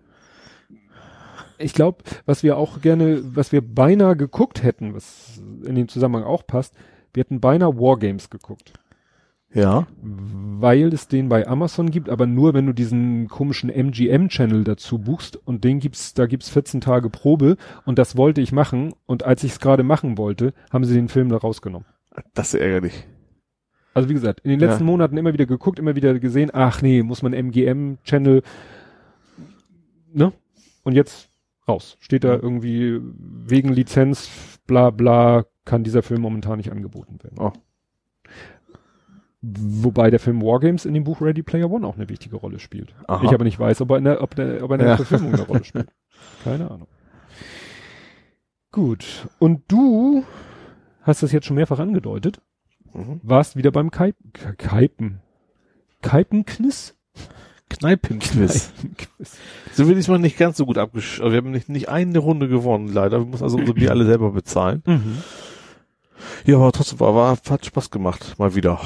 Ich 1.59 1.73
glaube, 1.73 2.05
was 2.27 2.43
wir 2.43 2.57
auch 2.57 2.81
gerne, 2.81 3.23
was 3.35 3.51
wir 3.51 3.63
beinahe 3.63 4.15
geguckt 4.15 4.63
hätten, 4.63 4.95
was 4.95 5.41
in 5.65 5.75
dem 5.75 5.89
Zusammenhang 5.89 6.25
auch 6.25 6.47
passt, 6.47 6.75
wir 7.13 7.23
hätten 7.23 7.41
beinahe 7.41 7.77
Wargames 7.77 8.31
geguckt. 8.31 8.75
Ja. 9.53 9.87
Weil 10.01 10.93
es 10.93 11.09
den 11.09 11.29
bei 11.29 11.47
Amazon 11.47 11.91
gibt, 11.91 12.11
aber 12.11 12.27
nur 12.27 12.53
wenn 12.55 12.67
du 12.67 12.73
diesen 12.73 13.29
komischen 13.29 13.71
MGM-Channel 13.71 14.63
dazu 14.63 14.99
buchst 14.99 15.37
und 15.37 15.65
den 15.65 15.81
gibt's, 15.81 16.15
da 16.15 16.27
gibt's 16.27 16.51
14 16.51 16.81
Tage 16.81 17.09
Probe 17.09 17.57
und 17.87 17.99
das 17.99 18.17
wollte 18.17 18.41
ich 18.41 18.53
machen 18.53 18.95
und 19.07 19.25
als 19.25 19.43
ich 19.43 19.53
es 19.53 19.61
gerade 19.61 19.83
machen 19.83 20.19
wollte, 20.19 20.53
haben 20.71 20.85
sie 20.85 20.95
den 20.95 21.09
Film 21.09 21.31
da 21.31 21.39
rausgenommen. 21.39 21.89
Das 22.35 22.53
ist 22.53 22.61
ärgerlich. 22.61 23.07
Also 23.95 24.09
wie 24.09 24.15
gesagt, 24.15 24.41
in 24.41 24.51
den 24.51 24.61
letzten 24.61 24.85
Ja. 24.85 24.91
Monaten 24.91 25.17
immer 25.17 25.33
wieder 25.33 25.47
geguckt, 25.47 25.79
immer 25.79 25.97
wieder 25.97 26.19
gesehen, 26.19 26.51
ach 26.53 26.83
nee, 26.83 27.03
muss 27.03 27.23
man 27.23 27.33
MGM-Channel, 27.33 28.43
ne? 30.13 30.33
Und 30.85 30.95
jetzt 30.95 31.31
raus. 31.67 31.97
Steht 32.01 32.25
da 32.25 32.35
irgendwie 32.35 33.01
wegen 33.03 33.73
Lizenz, 33.73 34.31
bla 34.67 34.91
bla, 34.91 35.45
kann 35.65 35.85
dieser 35.85 36.03
Film 36.03 36.21
momentan 36.23 36.59
nicht 36.59 36.71
angeboten 36.73 37.19
werden. 37.23 37.37
Oh. 37.39 37.53
Wobei 39.41 40.11
der 40.11 40.19
Film 40.19 40.43
Wargames 40.43 40.85
in 40.85 40.95
dem 40.95 41.05
Buch 41.05 41.21
Ready 41.21 41.43
Player 41.43 41.71
One 41.71 41.87
auch 41.87 41.95
eine 41.97 42.09
wichtige 42.09 42.37
Rolle 42.37 42.59
spielt. 42.59 42.95
Aha. 43.07 43.25
Ich 43.25 43.33
aber 43.33 43.45
nicht 43.45 43.59
weiß, 43.59 43.81
ob 43.83 43.91
er 43.91 43.99
in 43.99 44.05
der, 44.05 44.23
ob 44.23 44.35
der, 44.35 44.65
ob 44.65 44.71
er 44.71 44.75
in 44.75 44.81
der 44.81 44.89
Ja. 44.89 44.97
Verfilmung 44.97 45.33
eine 45.35 45.43
Rolle 45.43 45.65
spielt. 45.65 45.89
Keine 46.45 46.71
Ahnung. 46.71 46.89
Gut. 48.73 49.29
Und 49.39 49.63
du 49.69 50.25
hast 51.03 51.23
das 51.23 51.33
jetzt 51.33 51.47
schon 51.47 51.57
mehrfach 51.57 51.79
angedeutet 51.79 52.41
Mhm. 52.95 53.21
warst 53.23 53.57
wieder 53.57 53.71
beim 53.71 53.91
Kaip 53.91 54.17
K- 54.33 54.53
Kaipen. 54.55 55.21
Kaipenkniss? 56.03 56.95
Kneipenquiz. 57.71 58.73
Kaipenquiz. 58.73 59.37
So 59.75 59.89
will 59.89 59.99
ich 59.99 60.09
mal 60.09 60.19
nicht 60.19 60.39
ganz 60.39 60.57
so 60.57 60.65
gut 60.65 60.79
abgesch... 60.79 61.21
also 61.21 61.33
Wir 61.33 61.39
haben 61.39 61.51
nicht, 61.51 61.69
nicht 61.69 61.89
eine 61.91 62.19
Runde 62.19 62.49
gewonnen, 62.49 62.89
leider. 62.89 63.21
Wir 63.21 63.27
müssen 63.27 63.43
also 63.45 63.59
unsere 63.59 63.75
Bier 63.75 63.91
alle 63.91 64.07
selber 64.07 64.31
bezahlen. 64.33 64.83
Mhm. 64.87 65.19
Ja, 66.47 66.57
aber 66.57 66.73
trotzdem 66.73 66.99
war, 67.01 67.15
war, 67.15 67.37
hat 67.51 67.67
Spaß 67.67 67.91
gemacht. 67.91 68.37
Mal 68.39 68.55
wieder. 68.55 68.81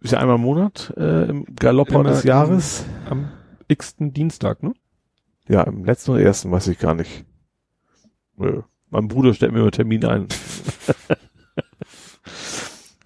Ist 0.00 0.12
ja 0.12 0.18
einmal 0.20 0.36
im 0.36 0.42
Monat, 0.42 0.92
äh, 0.96 1.24
im 1.28 1.46
Galopper 1.56 2.00
Immer 2.00 2.10
des 2.10 2.24
Jahres. 2.24 2.84
Am 3.08 3.30
x-ten 3.68 4.12
Dienstag, 4.12 4.62
ne? 4.62 4.74
Ja, 5.48 5.62
im 5.62 5.84
letzten 5.84 6.12
oder 6.12 6.20
ersten, 6.20 6.50
weiß 6.50 6.68
ich 6.68 6.78
gar 6.78 6.94
nicht. 6.94 7.24
Nö. 8.36 8.62
Mein 8.90 9.08
Bruder 9.08 9.34
stellt 9.34 9.52
mir 9.52 9.60
immer 9.60 9.70
Termin 9.70 10.04
ein. 10.04 10.28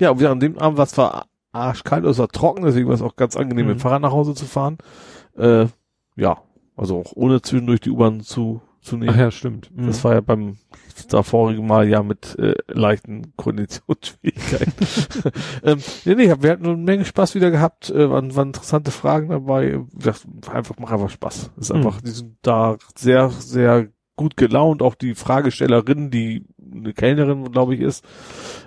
ja, 0.00 0.10
und 0.10 0.20
wir 0.20 0.30
an 0.30 0.40
dem 0.40 0.58
Abend 0.58 0.78
war 0.78 0.84
es 0.84 0.90
zwar 0.92 1.26
arschkalt, 1.52 2.04
es 2.04 2.18
war 2.18 2.28
trocken, 2.28 2.64
deswegen 2.64 2.88
war 2.88 2.94
es 2.94 3.02
auch 3.02 3.16
ganz 3.16 3.36
angenehm, 3.36 3.64
Mhm. 3.66 3.72
mit 3.72 3.78
dem 3.78 3.80
Fahrrad 3.80 4.02
nach 4.02 4.12
Hause 4.12 4.34
zu 4.34 4.44
fahren. 4.46 4.78
Äh, 5.36 5.66
ja, 6.16 6.38
also 6.76 6.98
auch 7.00 7.12
ohne 7.14 7.40
zwischendurch 7.42 7.80
die 7.80 7.90
U-Bahn 7.90 8.20
zu, 8.20 8.60
zu 8.80 8.96
nehmen. 8.96 9.12
Ach 9.14 9.18
ja, 9.18 9.30
stimmt. 9.30 9.70
Mhm. 9.74 9.86
Das 9.86 10.04
war 10.04 10.14
ja 10.14 10.20
beim 10.20 10.58
davorigen 11.10 11.66
Mal 11.66 11.88
ja 11.88 12.02
mit 12.02 12.38
äh, 12.38 12.54
leichten 12.68 13.32
Konditionsschwierigkeiten. 13.36 14.72
ähm, 15.64 15.78
nee, 16.04 16.14
nee, 16.14 16.34
wir 16.40 16.50
hatten 16.50 16.66
eine 16.66 16.76
Menge 16.76 17.04
Spaß 17.04 17.34
wieder 17.34 17.50
gehabt, 17.50 17.90
äh, 17.90 18.10
waren, 18.10 18.34
waren 18.36 18.48
interessante 18.48 18.90
Fragen 18.90 19.28
dabei. 19.30 19.80
Gesagt, 19.94 20.26
einfach, 20.52 20.76
mach 20.78 20.90
einfach 20.92 21.10
Spaß. 21.10 21.52
Ist 21.56 21.70
Mhm. 21.70 21.76
einfach, 21.76 22.00
die 22.00 22.10
sind 22.10 22.36
da 22.42 22.76
sehr, 22.96 23.30
sehr 23.30 23.88
gut 24.16 24.36
gelaunt. 24.36 24.82
Auch 24.82 24.94
die 24.96 25.14
Fragestellerin, 25.14 26.10
die 26.10 26.44
eine 26.72 26.92
Kellnerin, 26.92 27.50
glaube 27.52 27.74
ich, 27.74 27.80
ist, 27.80 28.04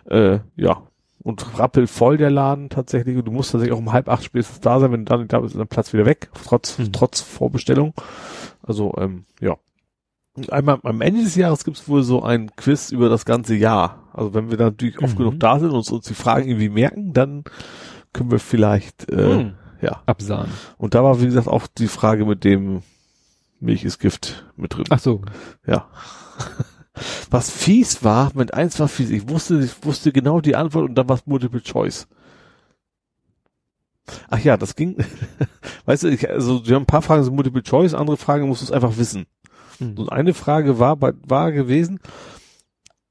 äh, 0.09 0.39
ja. 0.55 0.83
Und 1.23 1.59
rappelvoll 1.59 2.17
der 2.17 2.31
Laden 2.31 2.69
tatsächlich. 2.69 3.15
Und 3.17 3.25
du 3.25 3.31
musst 3.31 3.51
tatsächlich 3.51 3.73
auch 3.75 3.79
um 3.81 3.91
halb 3.93 4.09
acht 4.09 4.23
spätestens 4.23 4.59
da 4.59 4.79
sein. 4.79 4.91
Wenn 4.91 5.05
du 5.05 5.09
da 5.09 5.17
nicht 5.17 5.31
da 5.31 5.39
bist, 5.39 5.53
ist 5.53 5.59
dein 5.59 5.67
Platz 5.67 5.93
wieder 5.93 6.05
weg. 6.05 6.29
Trotz, 6.45 6.79
Mhm. 6.79 6.91
trotz 6.91 7.21
Vorbestellung. 7.21 7.93
Also, 8.63 8.93
ähm, 8.97 9.25
ja. 9.39 9.55
Und 10.33 10.51
einmal 10.53 10.79
am 10.83 11.01
Ende 11.01 11.23
des 11.23 11.35
Jahres 11.35 11.63
gibt 11.63 11.77
es 11.77 11.87
wohl 11.89 12.03
so 12.03 12.23
ein 12.23 12.55
Quiz 12.55 12.91
über 12.91 13.09
das 13.09 13.25
ganze 13.25 13.53
Jahr. 13.53 14.07
Also 14.13 14.33
wenn 14.33 14.49
wir 14.49 14.57
dann 14.57 14.67
natürlich 14.67 14.99
oft 15.01 15.13
Mhm. 15.13 15.17
genug 15.17 15.39
da 15.39 15.59
sind 15.59 15.69
und 15.69 15.75
uns, 15.75 15.91
uns 15.91 16.05
die 16.07 16.13
Fragen 16.13 16.47
irgendwie 16.47 16.69
merken, 16.69 17.13
dann 17.13 17.43
können 18.13 18.31
wir 18.31 18.39
vielleicht, 18.39 19.09
äh, 19.11 19.43
Mhm. 19.43 19.53
ja. 19.81 20.01
Absahen. 20.05 20.49
Und 20.77 20.95
da 20.95 21.03
war, 21.03 21.21
wie 21.21 21.25
gesagt, 21.25 21.47
auch 21.47 21.67
die 21.67 21.87
Frage 21.87 22.25
mit 22.25 22.43
dem 22.43 22.81
Milch 23.59 23.83
ist 23.83 23.99
Gift 23.99 24.45
mit 24.55 24.75
drin. 24.75 24.85
Ach 24.89 24.99
so. 24.99 25.21
Ja. 25.67 25.87
Was 27.29 27.49
fies 27.49 28.03
war, 28.03 28.31
mit 28.35 28.53
eins 28.53 28.79
war 28.79 28.87
fies. 28.87 29.09
Ich 29.09 29.27
wusste, 29.29 29.59
ich 29.63 29.83
wusste 29.85 30.11
genau 30.11 30.41
die 30.41 30.55
Antwort 30.55 30.89
und 30.89 30.95
dann 30.95 31.07
war 31.09 31.15
es 31.17 31.25
Multiple 31.25 31.61
Choice. 31.61 32.07
Ach 34.29 34.39
ja, 34.39 34.57
das 34.57 34.75
ging, 34.75 34.97
weißt 35.85 36.03
du, 36.03 36.07
ich, 36.09 36.29
also 36.29 36.65
wir 36.67 36.75
haben 36.75 36.83
ein 36.83 36.87
paar 36.87 37.01
Fragen 37.01 37.23
sind 37.23 37.35
Multiple 37.35 37.63
Choice, 37.63 37.93
andere 37.93 38.17
Fragen 38.17 38.47
musst 38.47 38.61
du 38.61 38.65
es 38.65 38.71
einfach 38.71 38.97
wissen. 38.97 39.25
Mhm. 39.79 39.97
Und 39.97 40.11
eine 40.11 40.33
Frage 40.33 40.79
war, 40.79 40.97
war 40.99 41.51
gewesen, 41.51 41.99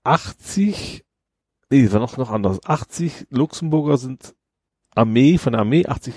80, 0.05 1.05
nee, 1.71 1.91
war 1.93 2.01
noch, 2.01 2.17
noch 2.17 2.31
anders. 2.31 2.59
80 2.65 3.29
Luxemburger 3.31 3.97
sind 3.97 4.35
Armee, 4.95 5.39
von 5.39 5.53
der 5.53 5.61
Armee, 5.61 5.87
80 5.87 6.15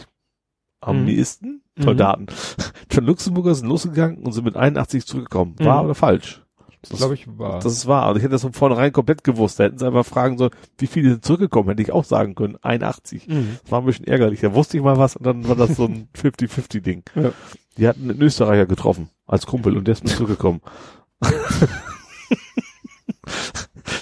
Armeeisten, 0.81 1.61
Mhm. 1.75 1.83
Soldaten, 1.83 2.25
von 2.89 3.03
Luxemburger 3.05 3.55
sind 3.55 3.67
losgegangen 3.67 4.19
und 4.23 4.31
sind 4.33 4.43
mit 4.43 4.55
81 4.55 5.05
zurückgekommen. 5.07 5.55
Wahr 5.59 5.81
Mhm. 5.81 5.85
oder 5.85 5.95
falsch? 5.95 6.42
Das 6.89 6.99
glaube 6.99 7.13
ich 7.13 7.27
war. 7.37 7.59
Das 7.59 7.71
ist 7.71 7.87
wahr. 7.87 8.03
Also 8.03 8.17
ich 8.17 8.23
hätte 8.23 8.33
das 8.33 8.41
von 8.41 8.53
vornherein 8.53 8.91
komplett 8.91 9.23
gewusst. 9.23 9.59
Da 9.59 9.65
hätten 9.65 9.77
sie 9.77 9.87
einfach 9.87 10.05
fragen 10.05 10.37
sollen, 10.37 10.51
wie 10.77 10.87
viele 10.87 11.11
sind 11.11 11.25
zurückgekommen, 11.25 11.69
hätte 11.69 11.81
ich 11.81 11.91
auch 11.91 12.03
sagen 12.03 12.35
können. 12.35 12.57
81. 12.61 13.27
Mhm. 13.27 13.57
Das 13.63 13.71
war 13.71 13.79
ein 13.79 13.85
bisschen 13.85 14.05
ärgerlich. 14.05 14.41
Da 14.41 14.53
wusste 14.53 14.77
ich 14.77 14.83
mal 14.83 14.97
was 14.97 15.15
und 15.15 15.25
dann 15.25 15.47
war 15.47 15.55
das 15.55 15.77
so 15.77 15.85
ein 15.85 16.09
50-50-Ding. 16.15 17.03
Ja. 17.15 17.31
Die 17.77 17.87
hatten 17.87 18.09
einen 18.09 18.21
Österreicher 18.21 18.65
getroffen 18.65 19.09
als 19.25 19.45
Kumpel 19.45 19.77
und 19.77 19.87
der 19.87 19.93
ist 19.93 20.03
mit 20.03 20.13
zurückgekommen. 20.17 20.61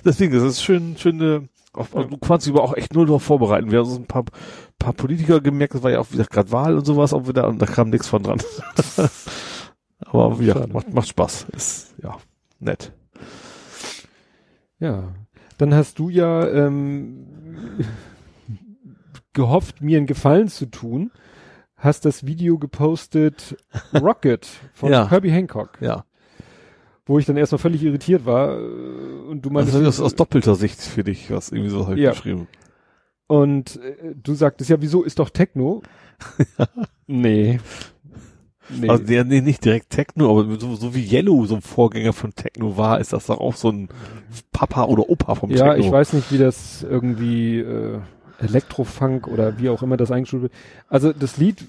Deswegen, 0.04 0.34
das 0.34 0.44
ist 0.44 0.64
schön, 0.64 0.98
schöne, 0.98 1.48
auch, 1.74 1.88
du 1.88 2.18
kannst 2.18 2.48
dich 2.48 2.54
aber 2.54 2.64
auch 2.64 2.76
echt 2.76 2.94
null 2.94 3.06
darauf 3.06 3.24
vorbereiten. 3.24 3.72
Wir 3.72 3.80
haben 3.80 3.88
uns 3.88 3.98
ein 3.98 4.08
paar, 4.08 4.26
paar 4.80 4.94
Politiker 4.94 5.40
gemerkt, 5.40 5.76
das 5.76 5.84
war 5.84 5.92
ja 5.92 6.00
auch 6.00 6.12
wieder 6.12 6.26
gerade 6.26 6.52
Wahl 6.52 6.78
und 6.78 6.86
sowas 6.86 7.14
auch 7.14 7.28
wieder 7.28 7.48
und 7.48 7.62
da 7.62 7.66
kam 7.66 7.90
nichts 7.90 8.08
von 8.08 8.24
dran. 8.24 8.42
aber 10.00 10.36
ja, 10.42 10.68
macht, 10.68 10.94
macht 10.94 11.08
Spaß. 11.08 11.48
Ist, 11.56 11.94
ja, 12.02 12.18
nett. 12.62 12.94
Ja. 14.80 15.14
Dann 15.58 15.74
hast 15.76 16.00
du 16.00 16.10
ja 16.10 16.48
ähm, 16.48 17.28
gehofft, 19.34 19.82
mir 19.82 19.98
einen 19.98 20.08
Gefallen 20.08 20.48
zu 20.48 20.66
tun, 20.66 21.12
hast 21.76 22.06
das 22.06 22.26
Video 22.26 22.58
gepostet 22.58 23.56
Rocket 23.94 24.48
von 24.74 24.92
Ja. 24.92 25.10
Herbie 25.10 25.32
Hancock, 25.32 25.78
Ja. 25.82 26.06
wo 27.06 27.20
ich 27.20 27.26
dann 27.26 27.38
erstmal 27.38 27.60
völlig 27.60 27.84
irritiert 27.84 28.26
war 28.26 28.58
äh, 28.58 28.62
und 29.30 29.42
du 29.46 29.50
meinst 29.50 29.74
Also 29.74 29.86
das 29.86 29.96
ist 29.96 30.02
aus 30.02 30.16
doppelter 30.16 30.56
Sicht 30.56 30.82
für 30.82 31.04
dich, 31.04 31.30
was 31.32 31.52
irgendwie 31.52 31.70
so 31.70 31.88
halt 31.88 31.98
Ja. 32.00 32.12
geschrieben. 32.12 32.48
und 33.28 33.78
äh, 33.82 34.16
du 34.16 34.34
sagtest 34.34 34.70
ja, 34.70 34.82
wieso 34.82 35.04
ist 35.04 35.20
doch 35.20 35.30
Techno? 35.30 35.82
nee. 37.08 37.60
Nee. 38.70 38.90
Also 38.90 39.04
der, 39.04 39.26
nee, 39.26 39.42
nicht 39.42 39.66
direkt 39.66 39.90
Techno, 39.90 40.30
aber 40.30 40.60
so, 40.60 40.76
so 40.76 40.96
wie 40.96 41.06
Yellow 41.06 41.46
so 41.46 41.56
ein 41.56 41.62
Vorgänger 41.62 42.14
von 42.14 42.34
Techno 42.34 42.78
war, 42.78 43.00
ist 43.00 43.12
das 43.12 43.26
doch 43.26 43.40
auch 43.40 43.56
so 43.56 43.70
ein 43.70 43.90
Papa 44.52 44.86
oder 44.86 45.10
Opa 45.10 45.36
vom 45.36 45.50
ja, 45.50 45.74
Techno. 45.74 45.86
ich 45.86 45.92
weiß 45.92 46.14
nicht, 46.14 46.32
wie 46.32 46.38
das 46.38 46.84
irgendwie 46.84 47.60
äh, 47.60 48.00
Elektrofunk 48.40 49.28
oder 49.28 49.58
wie 49.60 49.70
auch 49.70 49.84
immer 49.84 49.98
das 49.98 50.12
eingestuft 50.12 50.44
wird. 50.44 50.54
Also 50.88 51.12
das 51.12 51.38
Lied 51.38 51.66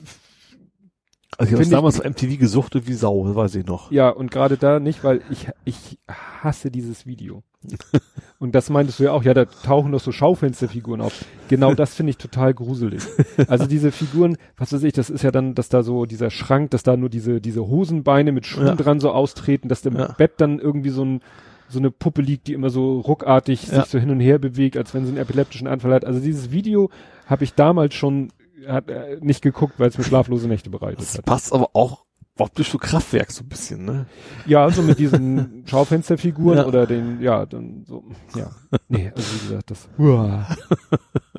Also 1.38 1.48
ich 1.48 1.52
habe 1.54 1.62
ich- 1.62 1.70
damals 1.70 1.98
auf 2.00 2.04
MTV 2.06 2.38
gesuchtet 2.38 2.86
wie 2.86 2.92
Sau, 2.92 3.34
weiß 3.34 3.54
ich 3.56 3.66
noch. 3.66 3.90
Ja, 3.90 4.10
und 4.10 4.31
gerade 4.31 4.56
da 4.56 4.81
nicht, 4.81 5.02
weil 5.02 5.22
ich, 5.31 5.48
ich 5.65 5.98
hasse 6.08 6.70
dieses 6.70 7.06
Video. 7.06 7.42
und 8.40 8.54
das 8.54 8.70
meintest 8.70 8.98
du 8.98 9.04
ja 9.04 9.12
auch, 9.12 9.22
ja, 9.22 9.34
da 9.34 9.44
tauchen 9.44 9.92
doch 9.92 10.00
so 10.00 10.10
Schaufensterfiguren 10.12 11.00
auf. 11.00 11.24
Genau 11.48 11.74
das 11.74 11.94
finde 11.94 12.10
ich 12.10 12.18
total 12.18 12.54
gruselig. 12.54 13.02
Also 13.48 13.66
diese 13.66 13.92
Figuren, 13.92 14.36
was 14.56 14.72
weiß 14.72 14.82
ich, 14.82 14.92
das 14.92 15.10
ist 15.10 15.22
ja 15.22 15.31
dann, 15.31 15.54
dass 15.54 15.68
da 15.68 15.82
so 15.82 16.04
dieser 16.06 16.31
Schrank, 16.31 16.70
dass 16.72 16.82
da 16.82 16.97
nur 16.97 17.08
diese, 17.08 17.40
diese 17.40 17.66
Hosenbeine 17.66 18.32
mit 18.32 18.47
Schuhen 18.47 18.66
Ja. 18.66 18.74
dran 18.74 19.00
so 19.00 19.10
austreten, 19.12 19.68
dass 19.68 19.86
im 19.86 19.97
Ja. 19.97 20.12
Bett 20.18 20.32
dann 20.38 20.58
irgendwie 20.58 20.90
so 20.90 21.04
ein, 21.04 21.20
so 21.68 21.78
eine 21.78 21.90
Puppe 21.90 22.20
liegt, 22.20 22.48
die 22.48 22.52
immer 22.52 22.68
so 22.70 22.98
ruckartig 23.00 23.68
Ja. 23.68 23.81
sich 23.82 23.84
so 23.90 23.98
hin 23.98 24.10
und 24.10 24.20
her 24.20 24.38
bewegt, 24.38 24.76
als 24.76 24.92
wenn 24.92 25.04
sie 25.04 25.10
einen 25.10 25.18
epileptischen 25.18 25.68
Anfall 25.68 25.94
hat. 25.94 26.04
Also 26.04 26.20
dieses 26.20 26.50
Video 26.50 26.90
habe 27.26 27.44
ich 27.44 27.54
damals 27.54 27.94
schon 27.94 28.32
hat, 28.68 28.88
äh, 28.88 29.18
nicht 29.20 29.42
geguckt, 29.42 29.74
weil 29.78 29.88
es 29.88 29.98
mir 29.98 30.04
schlaflose 30.04 30.48
Nächte 30.48 30.70
bereitet 30.70 31.00
Das 31.00 31.18
hat. 31.18 31.24
passt 31.24 31.52
aber 31.52 31.70
auch 31.74 32.04
optisch 32.38 32.70
zu 32.70 32.78
Kraftwerk 32.78 33.30
so 33.30 33.44
ein 33.44 33.48
bisschen, 33.48 33.84
ne? 33.84 34.06
Ja, 34.46 34.70
so 34.70 34.82
mit 34.82 34.98
diesen 34.98 35.62
Schaufensterfiguren 35.66 36.58
Ja. 36.58 36.66
oder 36.66 36.86
den, 36.86 37.20
ja, 37.20 37.44
dann 37.46 37.84
so, 37.86 38.04
ja. 38.34 38.50
Nee, 38.88 39.12
also 39.14 39.34
wie 39.34 39.48
gesagt, 39.48 39.70
das, 39.70 39.88
uah, 39.98 40.46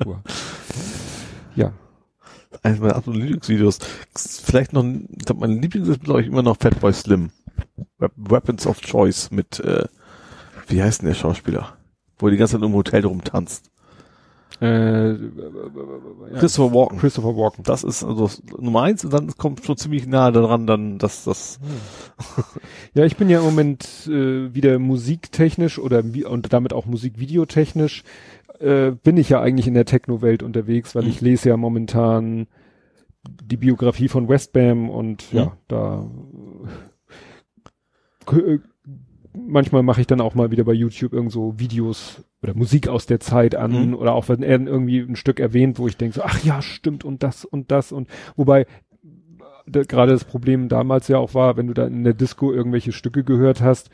uah. 0.04 0.22
ja, 1.56 1.72
Eines 2.62 2.78
meiner 2.80 2.96
absoluten 2.96 3.22
Lieblingsvideos. 3.22 3.78
Vielleicht 4.16 4.72
noch, 4.72 4.84
ich 4.84 5.24
glaub, 5.26 5.40
mein 5.40 5.60
Lieblings 5.60 5.88
ist, 5.88 6.02
glaube 6.04 6.20
ich, 6.22 6.28
immer 6.28 6.42
noch 6.42 6.56
Fatboy 6.58 6.92
Slim. 6.92 7.30
Wep- 7.98 8.12
Weapons 8.16 8.66
of 8.66 8.80
Choice 8.80 9.30
mit, 9.30 9.60
äh, 9.60 9.84
wie 10.68 10.82
heißt 10.82 11.02
denn 11.02 11.08
der 11.08 11.14
Schauspieler? 11.14 11.76
Wo 12.18 12.28
er 12.28 12.30
die 12.30 12.36
ganze 12.36 12.54
Zeit 12.56 12.62
im 12.64 12.72
Hotel 12.72 13.04
rumtanzt. 13.04 13.70
Äh, 14.60 15.10
ja. 15.12 16.38
Christopher 16.38 16.74
Walken. 16.74 16.98
Christopher 16.98 17.36
Walken. 17.36 17.64
Das 17.64 17.84
ist 17.84 18.04
also 18.04 18.30
Nummer 18.58 18.82
eins 18.82 19.04
und 19.04 19.12
dann 19.12 19.34
kommt 19.36 19.64
schon 19.64 19.76
ziemlich 19.76 20.06
nahe 20.06 20.32
daran, 20.32 20.66
dann, 20.66 20.98
dass 20.98 21.24
das, 21.24 21.58
Ja, 22.94 23.04
ich 23.04 23.16
bin 23.16 23.28
ja 23.28 23.38
im 23.40 23.44
Moment 23.44 24.06
äh, 24.06 24.54
wieder 24.54 24.78
musiktechnisch 24.78 25.78
oder 25.78 26.02
und 26.28 26.52
damit 26.52 26.72
auch 26.72 26.86
musikvideotechnisch 26.86 28.04
äh, 28.60 28.92
bin 28.92 29.16
ich 29.16 29.28
ja 29.28 29.40
eigentlich 29.40 29.66
in 29.66 29.74
der 29.74 29.84
Techno-Welt 29.86 30.42
unterwegs, 30.42 30.94
weil 30.94 31.06
ich 31.08 31.20
lese 31.20 31.48
ja 31.48 31.56
momentan 31.56 32.46
die 33.26 33.56
Biografie 33.56 34.08
von 34.08 34.28
Westbam 34.28 34.90
und 34.90 35.32
ja, 35.32 35.46
Mhm. 35.46 35.50
da 35.68 36.06
äh, 38.32 38.36
äh, 38.36 38.58
manchmal 39.36 39.82
mache 39.82 40.00
ich 40.00 40.06
dann 40.06 40.20
auch 40.20 40.34
mal 40.34 40.50
wieder 40.50 40.64
bei 40.64 40.72
YouTube 40.72 41.12
irgend 41.12 41.32
so 41.32 41.58
Videos 41.58 42.22
oder 42.42 42.54
Musik 42.54 42.88
aus 42.88 43.06
der 43.06 43.20
Zeit 43.20 43.54
an 43.54 43.88
Mhm. 43.88 43.94
oder 43.94 44.14
auch 44.14 44.28
wenn 44.28 44.42
er 44.42 44.60
irgendwie 44.60 45.00
ein 45.00 45.16
Stück 45.16 45.40
erwähnt, 45.40 45.78
wo 45.78 45.88
ich 45.88 45.96
denke 45.96 46.14
so, 46.16 46.22
ach 46.22 46.42
ja, 46.44 46.62
stimmt 46.62 47.04
und 47.04 47.22
das 47.22 47.44
und 47.44 47.70
das 47.70 47.92
und 47.92 48.08
wobei 48.36 48.66
da, 49.66 49.82
gerade 49.82 50.12
das 50.12 50.24
Problem 50.24 50.68
damals 50.68 51.08
ja 51.08 51.18
auch 51.18 51.34
war, 51.34 51.56
wenn 51.56 51.66
du 51.68 51.74
da 51.74 51.86
in 51.86 52.04
der 52.04 52.12
Disco 52.14 52.52
irgendwelche 52.52 52.92
Stücke 52.92 53.24
gehört 53.24 53.60
hast, 53.62 53.88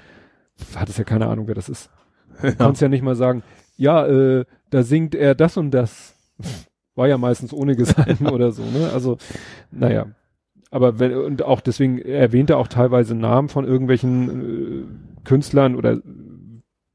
hattest 0.75 0.99
ja 0.99 1.05
keine 1.05 1.27
Ahnung, 1.29 1.47
wer 1.49 1.55
das 1.55 1.69
ist. 1.69 1.91
Du 2.43 2.55
konntest 2.57 2.83
ja 2.83 2.89
nicht 2.89 3.03
mal 3.03 3.17
sagen, 3.17 3.43
ja, 3.77 4.07
äh, 4.07 4.45
da 4.71 4.83
singt 4.83 5.15
er 5.15 5.35
das 5.35 5.57
und 5.57 5.71
das. 5.73 6.17
War 6.95 7.07
ja 7.07 7.19
meistens 7.19 7.53
ohne 7.53 7.77
Gesang 7.77 8.27
oder 8.33 8.51
so, 8.53 8.63
ne? 8.63 8.91
Also, 8.93 9.17
naja. 9.71 10.07
Aber 10.71 10.99
wenn, 10.99 11.15
und 11.15 11.43
auch 11.43 11.61
deswegen 11.61 11.99
erwähnt 11.99 12.51
er 12.51 12.59
auch 12.59 12.69
teilweise 12.69 13.15
Namen 13.15 13.49
von 13.49 13.65
irgendwelchen 13.65 14.29
äh, 14.41 14.85
Künstlern 15.25 15.77
oder 15.77 16.01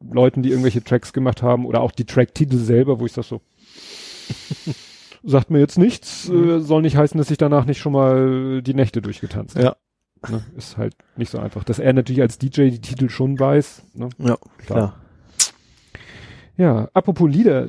Leuten, 0.07 0.43
die 0.43 0.49
irgendwelche 0.49 0.83
Tracks 0.83 1.13
gemacht 1.13 1.41
haben 1.41 1.65
oder 1.65 1.81
auch 1.81 1.91
die 1.91 2.05
Tracktitel 2.05 2.57
selber, 2.57 2.99
wo 2.99 3.05
ich 3.05 3.13
das 3.13 3.27
so 3.27 3.41
sagt 5.23 5.49
mir 5.49 5.59
jetzt 5.59 5.77
nichts, 5.77 6.29
äh, 6.29 6.59
soll 6.59 6.81
nicht 6.81 6.97
heißen, 6.97 7.17
dass 7.17 7.31
ich 7.31 7.37
danach 7.37 7.65
nicht 7.65 7.79
schon 7.79 7.93
mal 7.93 8.61
die 8.61 8.73
Nächte 8.73 9.01
durchgetanzt 9.01 9.55
habe. 9.55 9.65
ja, 9.65 9.75
Ne? 10.29 10.43
Ist 10.55 10.77
halt 10.77 10.95
nicht 11.17 11.29
so 11.29 11.39
einfach. 11.39 11.63
Dass 11.63 11.79
er 11.79 11.93
natürlich 11.93 12.21
als 12.21 12.37
DJ 12.37 12.69
die 12.69 12.81
Titel 12.81 13.09
schon 13.09 13.39
weiß. 13.39 13.83
Ne? 13.93 14.09
ja, 14.17 14.37
Klar. 14.57 14.57
klar. 14.57 14.95
Ja, 16.57 16.89
apropos 16.93 17.29
Lieder, 17.29 17.67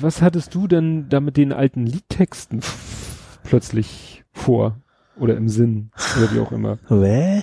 was 0.00 0.22
hattest 0.22 0.54
du 0.54 0.66
denn 0.66 1.08
da 1.10 1.20
mit 1.20 1.36
den 1.36 1.52
alten 1.52 1.84
Liedtexten 1.84 2.60
plötzlich 3.44 4.24
vor 4.32 4.80
oder 5.18 5.36
im 5.36 5.48
Sinn 5.48 5.90
oder 6.16 6.32
wie 6.32 6.40
auch 6.40 6.50
immer? 6.50 6.78
Hä? 6.88 7.42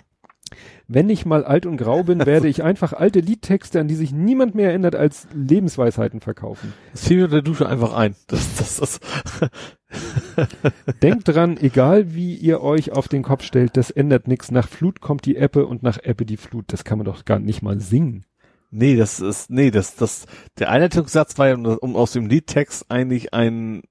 Wenn 0.91 1.07
ich 1.11 1.23
mal 1.23 1.45
alt 1.45 1.67
und 1.67 1.77
grau 1.77 2.01
bin, 2.01 2.25
werde 2.25 2.47
ich 2.47 2.63
einfach 2.63 2.93
alte 2.93 3.19
Liedtexte, 3.19 3.79
an 3.79 3.87
die 3.87 3.93
sich 3.93 4.11
niemand 4.11 4.55
mehr 4.55 4.69
erinnert, 4.69 4.95
als 4.95 5.27
Lebensweisheiten 5.35 6.19
verkaufen. 6.19 6.73
Das 6.93 7.07
fiel 7.07 7.17
mir 7.17 7.23
unter 7.25 7.35
der 7.35 7.43
Dusche 7.43 7.69
einfach 7.69 7.93
ein. 7.93 8.15
Das, 8.25 8.55
das, 8.55 8.77
das, 8.77 8.99
Denkt 11.03 11.27
dran, 11.27 11.57
egal 11.57 12.15
wie 12.15 12.33
ihr 12.33 12.61
euch 12.61 12.91
auf 12.91 13.07
den 13.07 13.21
Kopf 13.21 13.43
stellt, 13.43 13.77
das 13.77 13.91
ändert 13.91 14.27
nichts. 14.27 14.49
Nach 14.49 14.67
Flut 14.67 14.99
kommt 14.99 15.25
die 15.25 15.35
Ebbe 15.35 15.67
und 15.67 15.83
nach 15.83 15.99
Ebbe 16.03 16.25
die 16.25 16.37
Flut. 16.37 16.65
Das 16.73 16.83
kann 16.83 16.97
man 16.97 17.05
doch 17.05 17.23
gar 17.23 17.37
nicht 17.37 17.61
mal 17.61 17.79
singen. 17.79 18.25
nee, 18.71 18.95
das 18.95 19.19
ist, 19.19 19.51
nee, 19.51 19.69
das, 19.69 19.95
das, 19.95 20.25
der 20.57 20.71
Einleitungssatz 20.71 21.37
war 21.37 21.49
ja, 21.49 21.53
um, 21.53 21.65
um 21.65 21.95
aus 21.95 22.13
dem 22.13 22.25
Liedtext 22.25 22.89
eigentlich 22.89 23.31
ein 23.31 23.83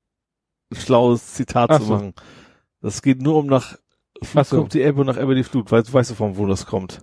schlaues 0.72 1.34
Zitat 1.34 1.70
Ach 1.70 1.78
zu 1.78 1.84
so. 1.84 1.92
machen. 1.92 2.14
Das 2.80 3.02
geht 3.02 3.22
nur 3.22 3.36
um 3.36 3.46
nach 3.46 3.76
Flut 4.22 4.40
Ach 4.42 4.44
so. 4.44 4.56
kommt 4.58 4.74
die 4.74 4.82
Ebbe 4.82 5.04
nach 5.04 5.16
Ebbe 5.16 5.34
die 5.34 5.44
Flut. 5.44 5.70
Weißt, 5.70 5.92
weißt 5.92 6.10
du 6.10 6.14
von 6.14 6.36
wo 6.36 6.46
das 6.46 6.66
kommt? 6.66 7.00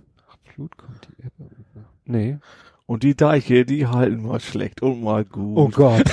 Flut 0.54 0.76
kommt 0.76 1.08
die 1.08 1.22
Ebbe. 1.24 1.50
nach- 1.74 1.82
Nee. 2.04 2.38
Und 2.86 3.02
die 3.02 3.16
Deiche, 3.16 3.64
die 3.64 3.86
halten 3.86 4.22
mal 4.26 4.38
schlecht 4.40 4.80
und 4.82 5.02
mal 5.02 5.24
gut. 5.24 5.56
Oh 5.58 5.68
Gott. 5.68 6.04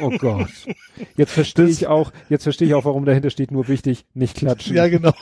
Oh 0.00 0.10
Gott. 0.10 0.48
Jetzt 1.16 1.32
verstehe 1.32 1.66
ich 1.66 1.86
auch, 1.86 2.12
jetzt 2.28 2.42
verstehe 2.42 2.68
ich 2.68 2.74
auch, 2.74 2.84
warum 2.84 3.04
dahinter 3.04 3.30
steht 3.30 3.50
nur 3.50 3.68
wichtig, 3.68 4.04
nicht 4.14 4.36
klatschen. 4.36 4.74
Ja, 4.76 4.88
genau. 4.88 5.12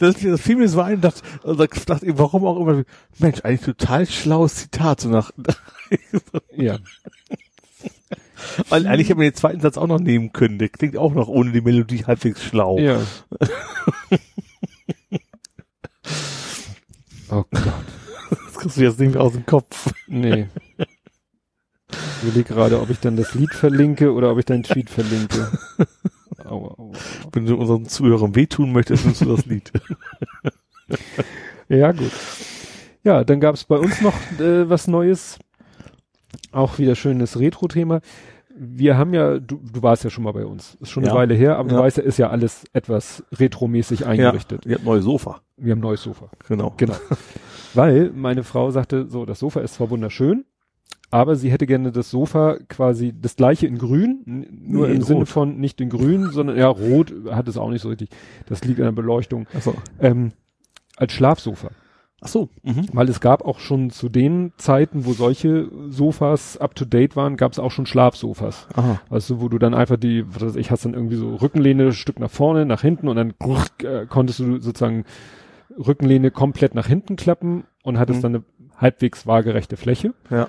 das, 0.00 0.14
das 0.20 0.40
fiel 0.40 0.56
mir 0.56 0.68
so 0.68 0.80
ein, 0.80 1.00
dachte, 1.00 1.20
dachte 1.86 2.06
ich, 2.06 2.18
warum 2.18 2.44
auch 2.46 2.58
immer, 2.58 2.82
Mensch, 3.18 3.40
eigentlich 3.44 3.60
total 3.62 4.06
schlaues 4.06 4.54
Zitat, 4.56 5.00
so 5.00 5.08
nach, 5.10 5.30
ja. 6.56 6.78
Weil 8.68 8.86
eigentlich 8.86 9.08
hätte 9.08 9.18
man 9.18 9.26
den 9.26 9.34
zweiten 9.34 9.60
Satz 9.60 9.76
auch 9.76 9.86
noch 9.86 10.00
nehmen 10.00 10.32
können, 10.32 10.58
der 10.58 10.68
klingt 10.68 10.96
auch 10.96 11.14
noch 11.14 11.28
ohne 11.28 11.52
die 11.52 11.60
Melodie 11.60 12.04
halbwegs 12.04 12.42
schlau. 12.42 12.78
Ja. 12.78 13.00
Oh 17.30 17.44
Gott. 17.50 17.72
Das 18.30 18.54
kriegst 18.54 18.76
du 18.76 18.82
jetzt 18.82 19.00
nicht 19.00 19.14
mehr 19.14 19.22
aus 19.22 19.32
dem 19.32 19.46
Kopf. 19.46 19.92
Nee. 20.06 20.46
Ich 21.88 22.22
überlege 22.22 22.54
gerade, 22.54 22.80
ob 22.80 22.90
ich 22.90 23.00
dann 23.00 23.16
das 23.16 23.34
Lied 23.34 23.52
verlinke 23.54 24.12
oder 24.12 24.30
ob 24.30 24.38
ich 24.38 24.44
deinen 24.44 24.62
Tweet 24.62 24.90
verlinke. 24.90 25.50
Aua, 26.44 26.74
aua. 26.78 26.92
Wenn 27.32 27.46
du 27.46 27.56
unseren 27.56 27.86
Zuhörern 27.86 28.34
wehtun 28.34 28.72
möchtest, 28.72 29.04
nimmst 29.04 29.22
du 29.22 29.36
das 29.36 29.46
Lied. 29.46 29.72
Ja, 31.68 31.92
gut. 31.92 32.12
Ja, 33.02 33.24
dann 33.24 33.40
gab 33.40 33.54
es 33.54 33.64
bei 33.64 33.76
uns 33.76 34.00
noch 34.00 34.14
äh, 34.38 34.68
was 34.68 34.86
Neues. 34.86 35.38
Auch 36.52 36.78
wieder 36.78 36.94
schönes 36.94 37.38
Retro-Thema. 37.38 38.00
Wir 38.56 38.96
haben 38.96 39.12
ja, 39.14 39.38
du, 39.38 39.56
du 39.72 39.82
warst 39.82 40.04
ja 40.04 40.10
schon 40.10 40.24
mal 40.24 40.32
bei 40.32 40.44
uns. 40.46 40.76
Ist 40.80 40.90
schon 40.90 41.02
eine 41.02 41.12
Ja. 41.12 41.18
Weile 41.18 41.34
her, 41.34 41.56
aber 41.56 41.68
du 41.68 41.74
Ja. 41.74 41.80
weißt 41.82 41.96
ja, 41.98 42.02
ist 42.04 42.18
ja 42.18 42.30
alles 42.30 42.64
etwas 42.72 43.24
retromäßig 43.32 44.06
eingerichtet. 44.06 44.64
Ja, 44.64 44.68
die 44.68 44.74
hat 44.74 44.82
ein 44.82 44.84
neues 44.86 45.04
Sofa. 45.04 45.40
Wir 45.56 45.72
haben 45.72 45.80
neues 45.80 46.02
Sofa. 46.02 46.28
Genau. 46.48 46.72
Genau. 46.76 46.94
Weil 47.74 48.10
meine 48.14 48.44
Frau 48.44 48.70
sagte, 48.70 49.06
so, 49.08 49.24
das 49.26 49.40
Sofa 49.40 49.60
ist 49.60 49.74
zwar 49.74 49.90
wunderschön, 49.90 50.44
aber 51.10 51.34
sie 51.36 51.50
hätte 51.50 51.66
gerne 51.66 51.90
das 51.90 52.10
Sofa 52.10 52.58
quasi 52.68 53.12
das 53.20 53.34
gleiche 53.36 53.66
in 53.66 53.78
grün, 53.78 54.22
nur 54.50 54.86
Nee, 54.86 54.92
im 54.92 54.96
in 55.00 55.02
Sinne 55.02 55.20
Rot. 55.20 55.28
von 55.28 55.56
nicht 55.58 55.80
in 55.80 55.88
grün, 55.90 56.30
sondern 56.30 56.56
ja, 56.56 56.68
rot 56.68 57.12
hat 57.30 57.48
es 57.48 57.56
auch 57.56 57.70
nicht 57.70 57.82
so 57.82 57.88
richtig. 57.88 58.10
Das 58.46 58.64
liegt 58.64 58.78
an 58.78 58.86
der 58.86 58.92
Beleuchtung. 58.92 59.46
Achso. 59.54 59.74
Ähm, 60.00 60.30
als 60.96 61.12
Schlafsofa. 61.12 61.70
Ach 62.24 62.28
so. 62.28 62.48
Mhm. 62.62 62.86
Weil 62.92 63.08
es 63.10 63.20
gab 63.20 63.44
auch 63.44 63.58
schon 63.60 63.90
zu 63.90 64.08
den 64.08 64.52
Zeiten, 64.56 65.04
wo 65.04 65.12
solche 65.12 65.68
Sofas 65.90 66.56
up 66.56 66.74
to 66.74 66.84
date 66.84 67.16
waren, 67.16 67.36
gab 67.36 67.52
es 67.52 67.58
auch 67.58 67.70
schon 67.70 67.86
Schlafsofas. 67.86 68.66
Aha. 68.74 69.00
Also 69.10 69.40
wo 69.40 69.48
du 69.48 69.58
dann 69.58 69.74
einfach 69.74 69.96
die, 69.98 70.24
was 70.34 70.42
weiß 70.42 70.56
ich 70.56 70.70
hast 70.70 70.84
dann 70.86 70.94
irgendwie 70.94 71.16
so 71.16 71.34
Rückenlehne, 71.36 71.92
Stück 71.92 72.18
nach 72.18 72.30
vorne, 72.30 72.64
nach 72.66 72.80
hinten 72.80 73.08
und 73.08 73.16
dann 73.16 73.34
äh, 73.82 74.06
konntest 74.06 74.40
du 74.40 74.58
sozusagen 74.58 75.04
Rückenlehne 75.78 76.30
komplett 76.30 76.74
nach 76.74 76.86
hinten 76.86 77.16
klappen 77.16 77.64
und 77.82 77.98
hattest 77.98 78.18
Mhm. 78.18 78.22
dann 78.22 78.34
eine 78.36 78.44
halbwegs 78.78 79.26
waagerechte 79.26 79.76
Fläche. 79.76 80.14
Ja. 80.30 80.48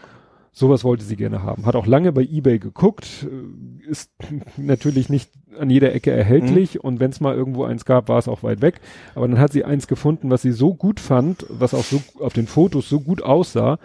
Sowas 0.58 0.86
wollte 0.86 1.04
sie 1.04 1.18
gerne 1.18 1.44
haben. 1.44 1.66
Hat 1.66 1.76
auch 1.76 1.86
lange 1.86 2.14
bei 2.14 2.22
eBay 2.22 2.60
geguckt, 2.60 3.28
äh, 3.30 3.90
ist 3.90 4.10
natürlich 4.58 5.10
nicht 5.10 5.30
an 5.60 5.70
jeder 5.70 5.94
Ecke 5.94 6.12
erhältlich 6.12 6.82
und 6.82 7.02
wenn 7.02 7.12
es 7.12 7.20
mal 7.20 7.36
irgendwo 7.36 7.66
eins 7.66 7.84
gab, 7.84 8.08
war 8.08 8.18
es 8.20 8.30
auch 8.30 8.42
weit 8.42 8.62
weg. 8.62 8.80
Aber 9.16 9.28
dann 9.28 9.38
hat 9.38 9.52
sie 9.52 9.66
eins 9.66 9.86
gefunden, 9.88 10.30
was 10.30 10.42
sie 10.44 10.54
so 10.54 10.74
gut 10.74 11.02
fand, 11.02 11.46
was 11.50 11.74
auch 11.74 11.84
so 11.84 12.02
auf 12.22 12.32
den 12.32 12.48
Fotos 12.48 12.88
so 12.88 13.02
gut 13.02 13.22
aussah 13.22 13.80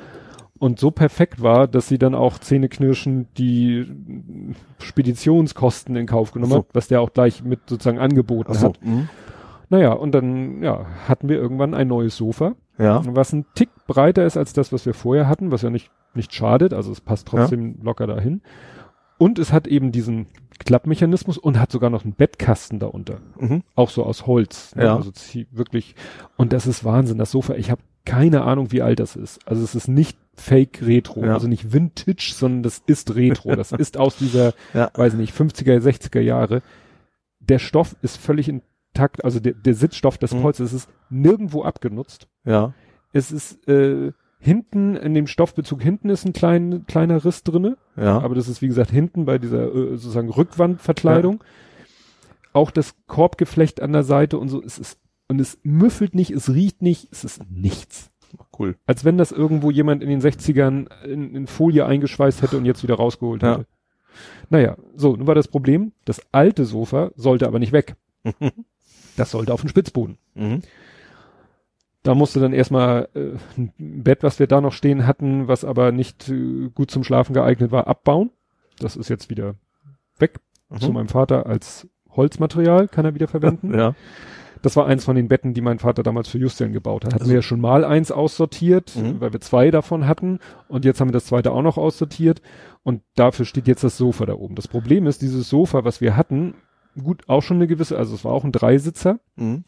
und 0.61 0.79
so 0.79 0.93
perfekt 0.93 1.43
war, 1.43 1.67
dass 1.67 1.89
sie 1.89 1.99
dann 1.99 2.15
auch 2.15 2.39
zähneknirschen 2.39 3.27
die 3.37 4.55
Speditionskosten 4.81 5.97
in 5.97 6.07
Kauf 6.07 6.31
genommen 6.33 6.53
so. 6.53 6.59
hat, 6.59 6.67
was 6.73 6.87
der 6.89 7.01
auch 7.01 7.13
gleich 7.13 7.43
mit 7.43 7.61
sozusagen 7.69 7.99
angeboten 7.99 8.55
so. 8.55 8.69
hat. 8.69 8.85
Mhm. 8.85 9.09
Naja, 9.71 9.93
und 9.93 10.13
dann 10.13 10.63
ja, 10.63 10.87
hatten 11.09 11.29
wir 11.29 11.37
irgendwann 11.37 11.75
ein 11.75 11.89
neues 11.89 12.17
Sofa 12.17 12.55
Ja. 12.79 13.03
was 13.07 13.33
ein 13.33 13.47
Tick 13.55 13.71
breiter 13.87 14.25
ist 14.25 14.37
als 14.37 14.53
das, 14.53 14.73
was 14.73 14.87
wir 14.87 14.95
vorher 14.95 15.29
hatten, 15.29 15.51
was 15.53 15.63
ja 15.63 15.71
nicht, 15.71 15.91
nicht 16.15 16.35
schadet, 16.35 16.73
also 16.73 16.91
es 16.93 17.01
passt 17.01 17.29
trotzdem 17.29 17.79
locker 17.83 18.07
dahin. 18.07 18.43
Und 19.19 19.39
es 19.39 19.53
hat 19.53 19.67
eben 19.67 19.93
diesen 19.93 20.27
Klappmechanismus 20.59 21.39
und 21.39 21.59
hat 21.59 21.71
sogar 21.73 21.91
noch 21.91 22.05
einen 22.05 22.15
Bettkasten 22.15 22.79
darunter. 22.79 23.21
Mhm. 23.39 23.63
Auch 23.75 23.91
so 23.91 24.05
aus 24.05 24.27
Holz. 24.27 24.75
ne? 24.77 24.85
Ja. 24.85 24.97
Also 24.97 25.11
wirklich. 25.53 25.95
Und 26.37 26.53
das 26.53 26.67
ist 26.67 26.85
Wahnsinn, 26.85 27.19
das 27.19 27.31
Sofa. 27.31 27.55
Ich 27.55 27.71
habe 27.71 27.83
keine 28.05 28.43
Ahnung, 28.43 28.73
wie 28.73 28.83
alt 28.83 28.99
das 28.99 29.17
ist. 29.17 29.47
Also 29.47 29.63
es 29.63 29.75
ist 29.75 29.89
nicht 29.89 30.19
Fake 30.35 30.81
Retro, 30.83 31.25
Ja. 31.25 31.35
also 31.35 31.49
nicht 31.49 31.73
Vintage, 31.73 32.33
sondern 32.35 32.63
das 32.63 32.83
ist 32.87 33.15
Retro. 33.15 33.55
Das 33.57 33.73
ist 33.73 33.99
aus 33.99 34.17
dieser, 34.17 34.55
Ja. 34.75 34.91
weiß 34.95 35.15
nicht, 35.15 35.35
50er, 35.35 35.81
60er 35.81 36.21
Jahre. 36.21 36.63
Der 37.41 37.59
Stoff 37.59 37.95
ist 38.01 38.17
völlig 38.17 38.49
intakt, 38.49 39.23
also 39.25 39.39
der, 39.41 39.53
der 39.53 39.75
Sitzstoff 39.75 40.17
des 40.19 40.33
Mhm. 40.35 40.47
Ist 40.49 40.89
nirgendwo 41.11 41.63
abgenutzt. 41.63 42.27
Ja. 42.45 42.73
Es 43.13 43.33
ist 43.33 43.67
äh, 43.69 44.13
hinten 44.41 44.97
in 44.97 45.15
dem 45.15 45.27
Stoffbezug 45.27 45.83
hinten 45.83 46.09
ist 46.09 46.25
ein 46.25 46.33
klein, 46.33 46.85
kleiner 46.89 47.25
Riss 47.25 47.43
drinne, 47.45 47.77
Ja. 47.97 48.19
aber 48.21 48.35
das 48.35 48.49
ist 48.49 48.63
wie 48.63 48.69
gesagt 48.69 48.91
hinten 48.91 49.27
bei 49.27 49.39
dieser 49.39 49.67
äh, 49.75 49.91
sozusagen 49.97 50.31
Rückwandverkleidung. 50.31 51.45
Auch 52.53 52.71
das 52.73 52.95
Korbgeflecht 53.07 53.81
an 53.81 53.93
der 53.93 54.03
Seite 54.03 54.39
und 54.39 54.49
so. 54.49 54.63
Es 54.63 54.79
ist 54.79 54.99
und 55.29 55.41
es 55.41 55.59
müffelt 55.63 56.15
nicht, 56.17 56.33
es 56.33 56.49
riecht 56.53 56.83
nicht, 56.83 57.09
es 57.13 57.23
ist 57.23 57.43
nichts. 57.51 58.11
cool. 58.59 58.77
Als 58.87 59.05
wenn 59.05 59.17
das 59.19 59.31
irgendwo 59.31 59.71
jemand 59.71 60.03
in 60.03 60.09
den 60.09 60.21
60ern 60.21 60.89
in, 61.05 61.35
in 61.37 61.47
Folie 61.47 61.87
eingeschweißt 61.87 62.43
hätte 62.43 62.57
und 62.57 62.65
jetzt 62.65 62.83
wieder 62.83 62.97
rausgeholt 62.97 63.43
Ja. 63.43 63.53
hätte. 63.59 63.67
Naja, 64.49 64.77
so, 64.97 65.15
nun 65.15 65.29
war 65.29 65.37
das 65.37 65.47
Problem, 65.47 65.93
das 66.05 66.21
alte 66.33 66.65
Sofa 66.65 67.13
sollte 67.15 67.47
aber 67.47 67.59
nicht 67.61 67.73
weg. 67.73 67.95
Das 69.17 69.33
sollte 69.33 69.53
auf 69.53 69.61
den 69.61 69.69
Spitzboden. 69.69 70.17
Mhm. 70.35 70.63
Da 72.03 72.15
musste 72.15 72.41
dann 72.41 72.53
erstmal 72.55 73.09
äh, 73.15 73.33
ein 73.59 73.73
Bett, 74.03 74.23
was 74.23 74.39
wir 74.39 74.47
da 74.47 74.61
noch 74.61 74.73
stehen 74.73 75.07
hatten, 75.07 75.49
was 75.49 75.65
aber 75.65 75.93
nicht 75.93 76.29
äh, 76.31 76.71
gut 76.75 76.91
zum 76.91 77.05
Schlafen 77.05 77.35
geeignet 77.35 77.71
war, 77.73 77.87
abbauen. 77.89 78.31
Das 78.79 78.97
ist 78.97 79.09
jetzt 79.09 79.29
wieder 79.31 79.55
weg 80.19 80.41
Mhm. 80.71 80.79
zu 80.81 80.93
meinem 80.93 81.09
Vater 81.09 81.47
als 81.47 81.89
Holzmaterial, 82.11 82.87
kann 82.89 83.05
er 83.05 83.15
wieder 83.15 83.29
verwenden. 83.29 83.75
Ja. 83.79 83.95
Das 84.63 84.77
war 84.77 84.87
eins 84.87 85.05
von 85.07 85.17
den 85.17 85.27
Betten, 85.29 85.55
die 85.55 85.63
mein 85.63 85.79
Vater 85.79 86.03
damals 86.03 86.29
für 86.29 86.37
Justian 86.37 86.73
gebaut 86.75 87.05
hat. 87.07 87.15
Hatten 87.15 87.23
Also- 87.23 87.31
wir 87.31 87.37
ja 87.39 87.43
schon 87.43 87.61
mal 87.63 87.83
eins 87.85 88.13
aussortiert, 88.13 88.95
Mhm. 88.95 89.19
weil 89.21 89.33
wir 89.33 89.41
zwei 89.41 89.71
davon 89.71 90.07
hatten 90.07 90.39
und 90.69 90.85
jetzt 90.85 91.01
haben 91.01 91.09
wir 91.09 91.13
das 91.15 91.25
zweite 91.27 91.53
auch 91.53 91.63
noch 91.63 91.79
aussortiert 91.79 92.43
und 92.83 93.03
dafür 93.15 93.47
steht 93.47 93.67
jetzt 93.69 93.85
das 93.85 93.97
Sofa 93.97 94.27
da 94.27 94.35
oben. 94.35 94.55
Das 94.57 94.69
Problem 94.69 95.07
ist, 95.07 95.23
dieses 95.23 95.49
Sofa, 95.49 95.85
was 95.85 96.01
wir 96.03 96.15
hatten, 96.17 96.55
gut, 97.03 97.23
auch 97.27 97.41
schon 97.43 97.57
eine 97.57 97.67
gewisse, 97.69 97.97
also 97.97 98.15
es 98.15 98.23
war 98.25 98.33
auch 98.33 98.45
ein 98.45 98.53
Dreisitzer, 98.53 99.19
Mhm. 99.37 99.65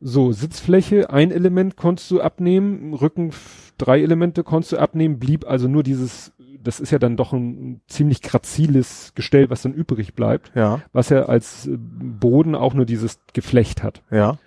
So, 0.00 0.32
Sitzfläche, 0.32 1.10
ein 1.10 1.30
Element 1.30 1.76
konntest 1.76 2.10
du 2.10 2.20
abnehmen, 2.20 2.92
Rücken, 2.94 3.32
drei 3.78 4.02
Elemente 4.02 4.44
konntest 4.44 4.72
du 4.72 4.78
abnehmen, 4.78 5.18
blieb 5.18 5.46
also 5.48 5.68
nur 5.68 5.82
dieses, 5.82 6.32
das 6.62 6.80
ist 6.80 6.90
ja 6.90 6.98
dann 6.98 7.16
doch 7.16 7.32
ein 7.32 7.80
ziemlich 7.88 8.20
graziles 8.22 9.12
Gestell, 9.14 9.48
was 9.50 9.62
dann 9.62 9.72
übrig 9.72 10.14
bleibt, 10.14 10.52
Ja. 10.54 10.80
was 10.92 11.08
ja 11.08 11.24
als 11.24 11.68
Boden 11.72 12.54
auch 12.54 12.74
nur 12.74 12.84
dieses 12.84 13.20
Geflecht 13.32 13.82
hat. 13.82 14.02
Ja. 14.10 14.38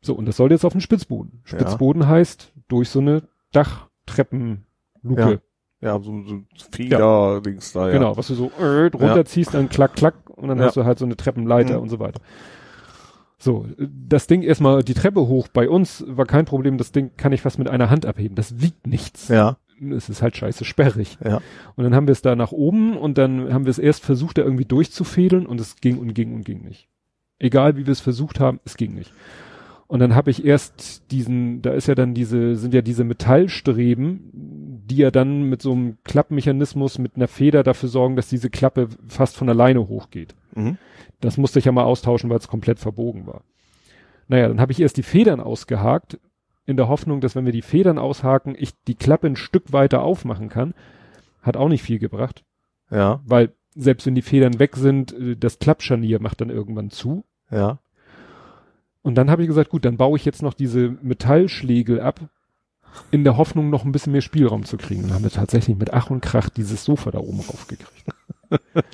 So, 0.00 0.14
und 0.14 0.26
das 0.26 0.36
soll 0.36 0.52
jetzt 0.52 0.64
auf 0.64 0.72
den 0.72 0.80
Spitzboden. 0.80 1.42
Ja. 1.44 1.58
Spitzboden 1.58 2.06
heißt 2.06 2.52
durch 2.68 2.88
so 2.88 3.00
eine 3.00 3.22
Dachtreppenluke. 3.52 5.40
Ja, 5.80 5.98
so, 6.00 6.22
so 6.24 6.40
Feder-Dings 6.72 7.72
da, 7.72 7.86
ja. 7.88 7.92
Genau, 7.92 8.16
was 8.16 8.26
du 8.28 8.34
so 8.34 8.50
äh, 8.60 8.86
runterziehst, 8.86 9.54
dann 9.54 9.68
klack, 9.68 9.94
klack 9.94 10.14
und 10.30 10.48
dann 10.48 10.58
Ja. 10.58 10.66
hast 10.66 10.76
du 10.76 10.84
halt 10.84 10.98
so 10.98 11.04
eine 11.04 11.16
Treppenleiter 11.16 11.76
Mhm. 11.76 11.82
und 11.82 11.88
so 11.88 12.00
weiter. 12.00 12.20
So, 13.38 13.66
das 13.78 14.26
Ding 14.26 14.42
erstmal 14.42 14.82
die 14.82 14.94
Treppe 14.94 15.20
hoch 15.28 15.46
bei 15.48 15.68
uns 15.68 16.04
war 16.08 16.26
kein 16.26 16.44
Problem, 16.44 16.76
das 16.76 16.90
Ding 16.90 17.12
kann 17.16 17.32
ich 17.32 17.42
fast 17.42 17.58
mit 17.58 17.70
einer 17.70 17.88
Hand 17.88 18.04
abheben. 18.04 18.34
Das 18.34 18.60
wiegt 18.60 18.86
nichts. 18.86 19.28
Ja. 19.28 19.58
Es 19.92 20.08
ist 20.08 20.22
halt 20.22 20.36
scheiße 20.36 20.64
sperrig. 20.64 21.18
Ja. 21.24 21.40
Und 21.76 21.84
dann 21.84 21.94
haben 21.94 22.08
wir 22.08 22.12
es 22.12 22.22
da 22.22 22.34
nach 22.34 22.50
oben 22.50 22.96
und 22.96 23.16
dann 23.16 23.52
haben 23.52 23.64
wir 23.64 23.70
es 23.70 23.78
erst 23.78 24.04
versucht, 24.04 24.38
da 24.38 24.42
irgendwie 24.42 24.64
durchzufädeln 24.64 25.46
und 25.46 25.60
es 25.60 25.76
ging 25.76 25.98
und 25.98 26.14
ging 26.14 26.34
und 26.34 26.44
ging 26.44 26.62
nicht. 26.62 26.88
Egal 27.38 27.76
wie 27.76 27.86
wir 27.86 27.92
es 27.92 28.00
versucht 28.00 28.40
haben, 28.40 28.58
es 28.64 28.76
ging 28.76 28.94
nicht. 28.94 29.12
Und 29.86 30.00
dann 30.00 30.16
habe 30.16 30.30
ich 30.30 30.44
erst 30.44 31.10
diesen, 31.12 31.62
da 31.62 31.70
ist 31.70 31.86
ja 31.86 31.94
dann 31.94 32.12
diese, 32.12 32.56
sind 32.56 32.74
ja 32.74 32.82
diese 32.82 33.04
Metallstreben, 33.04 34.30
die 34.84 34.96
ja 34.96 35.10
dann 35.10 35.44
mit 35.44 35.62
so 35.62 35.72
einem 35.72 35.96
Klappmechanismus 36.04 36.98
mit 36.98 37.16
einer 37.16 37.28
Feder 37.28 37.62
dafür 37.62 37.88
sorgen, 37.88 38.16
dass 38.16 38.28
diese 38.28 38.50
Klappe 38.50 38.88
fast 39.06 39.36
von 39.36 39.48
alleine 39.48 39.88
hochgeht. 39.88 40.34
Mhm. 40.54 40.76
Das 41.20 41.36
musste 41.36 41.58
ich 41.58 41.64
ja 41.64 41.72
mal 41.72 41.84
austauschen, 41.84 42.30
weil 42.30 42.38
es 42.38 42.48
komplett 42.48 42.78
verbogen 42.78 43.26
war. 43.26 43.42
Naja, 44.28 44.48
dann 44.48 44.60
habe 44.60 44.72
ich 44.72 44.80
erst 44.80 44.96
die 44.96 45.02
Federn 45.02 45.40
ausgehakt, 45.40 46.18
in 46.66 46.76
der 46.76 46.88
Hoffnung, 46.88 47.20
dass 47.20 47.34
wenn 47.34 47.46
wir 47.46 47.52
die 47.52 47.62
Federn 47.62 47.98
aushaken, 47.98 48.54
ich 48.58 48.72
die 48.86 48.94
Klappe 48.94 49.26
ein 49.26 49.36
Stück 49.36 49.72
weiter 49.72 50.02
aufmachen 50.02 50.48
kann. 50.50 50.74
Hat 51.42 51.56
auch 51.56 51.68
nicht 51.70 51.82
viel 51.82 51.98
gebracht, 51.98 52.44
Ja. 52.90 53.20
weil 53.24 53.52
selbst 53.74 54.06
wenn 54.06 54.14
die 54.14 54.22
Federn 54.22 54.58
weg 54.58 54.76
sind, 54.76 55.12
äh, 55.12 55.34
das 55.36 55.58
Klappscharnier 55.60 56.20
macht 56.20 56.40
dann 56.40 56.50
irgendwann 56.50 56.90
zu. 56.90 57.24
Ja. 57.50 57.78
Und 59.02 59.14
dann 59.14 59.30
habe 59.30 59.42
ich 59.42 59.48
gesagt, 59.48 59.70
gut, 59.70 59.84
dann 59.86 59.96
baue 59.96 60.18
ich 60.18 60.24
jetzt 60.26 60.42
noch 60.42 60.52
diese 60.52 60.90
Metallschlägel 61.00 62.00
ab, 62.00 62.20
in 63.10 63.24
der 63.24 63.36
Hoffnung, 63.38 63.70
noch 63.70 63.84
ein 63.84 63.92
bisschen 63.92 64.12
mehr 64.12 64.20
Spielraum 64.20 64.64
zu 64.64 64.76
kriegen. 64.76 65.02
Und 65.02 65.08
dann 65.08 65.14
haben 65.16 65.24
wir 65.24 65.30
tatsächlich 65.30 65.76
mit 65.78 65.94
Ach 65.94 66.10
und 66.10 66.20
Krach 66.20 66.50
dieses 66.50 66.84
Sofa 66.84 67.10
da 67.10 67.18
oben 67.18 67.40
raufgekriegt. 67.40 68.04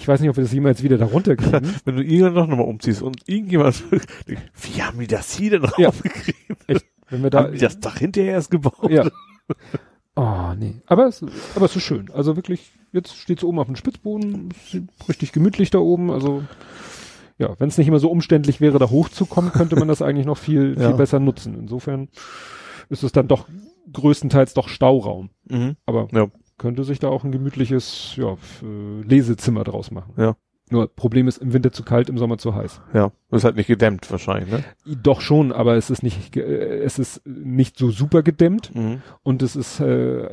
ich 0.00 0.08
weiß 0.08 0.20
nicht, 0.20 0.30
ob 0.30 0.36
wir 0.36 0.44
das 0.44 0.52
jemals 0.52 0.82
wieder 0.82 0.98
da 0.98 1.04
runterkriegen. 1.04 1.74
Wenn 1.84 1.96
du 1.96 2.02
irgendwann 2.02 2.34
noch 2.34 2.46
nochmal 2.48 2.66
umziehst 2.66 3.02
und 3.02 3.28
irgendjemand, 3.28 3.82
wie 4.26 4.82
haben 4.82 4.98
die 4.98 5.06
das 5.06 5.32
hier 5.36 5.50
denn 5.60 5.70
Ja. 5.78 5.88
raufgekriegt? 5.88 6.38
Wenn 7.10 7.22
wir 7.22 7.30
da, 7.30 7.44
haben 7.44 7.52
die 7.52 7.58
das 7.58 7.78
Dach 7.80 7.98
hinterher 7.98 8.32
erst 8.32 8.50
gebaut? 8.50 8.90
ja. 8.90 9.08
Oh, 10.16 10.52
nee. 10.58 10.80
Aber 10.86 11.06
es, 11.06 11.22
aber 11.54 11.64
es 11.66 11.76
ist 11.76 11.82
schön. 11.84 12.10
Also 12.12 12.36
wirklich, 12.36 12.72
jetzt 12.92 13.16
steht 13.16 13.40
sie 13.40 13.46
oben 13.46 13.58
auf 13.58 13.66
dem 13.66 13.76
Spitzboden, 13.76 14.48
richtig 15.08 15.32
gemütlich 15.32 15.70
da 15.70 15.78
oben. 15.78 16.10
Also, 16.10 16.42
ja, 17.38 17.54
wenn 17.58 17.68
es 17.68 17.78
nicht 17.78 17.88
immer 17.88 18.00
so 18.00 18.10
umständlich 18.10 18.60
wäre, 18.60 18.78
da 18.78 18.90
hochzukommen, 18.90 19.52
könnte 19.52 19.76
man 19.76 19.88
das 19.88 20.02
eigentlich 20.02 20.26
noch 20.26 20.36
viel, 20.38 20.74
Ja. 20.78 20.88
viel 20.88 20.96
besser 20.96 21.20
nutzen. 21.20 21.56
Insofern 21.58 22.08
ist 22.90 23.02
es 23.02 23.12
dann 23.12 23.28
doch 23.28 23.48
größtenteils 23.92 24.54
doch 24.54 24.68
Stauraum. 24.68 25.30
Mhm. 25.48 25.76
Aber 25.86 26.08
Ja. 26.12 26.26
Könnte 26.60 26.84
sich 26.84 26.98
da 27.00 27.08
auch 27.08 27.24
ein 27.24 27.32
gemütliches, 27.32 28.14
ja, 28.16 28.34
äh, 28.62 29.02
Lesezimmer 29.02 29.64
draus 29.64 29.90
machen. 29.90 30.12
Ja. 30.16 30.36
Nur 30.70 30.86
Problem 30.86 31.26
ist, 31.26 31.38
im 31.38 31.52
Winter 31.52 31.72
zu 31.72 31.82
kalt, 31.82 32.08
im 32.08 32.16
Sommer 32.18 32.38
zu 32.38 32.54
heiß. 32.54 32.80
Ja. 32.94 33.10
Das 33.30 33.40
ist 33.40 33.44
halt 33.44 33.56
nicht 33.56 33.66
gedämmt 33.66 34.08
wahrscheinlich, 34.08 34.52
ne? 34.52 34.62
Doch 35.02 35.20
schon, 35.20 35.50
aber 35.50 35.74
es 35.74 35.90
ist 35.90 36.04
nicht, 36.04 36.36
äh, 36.36 36.82
es 36.84 36.98
ist 37.00 37.26
nicht 37.26 37.76
so 37.76 37.90
super 37.90 38.22
gedämmt 38.22 38.72
Mhm. 38.74 39.02
und 39.24 39.42
es 39.42 39.56
ist 39.56 39.80
äh, 39.80 40.28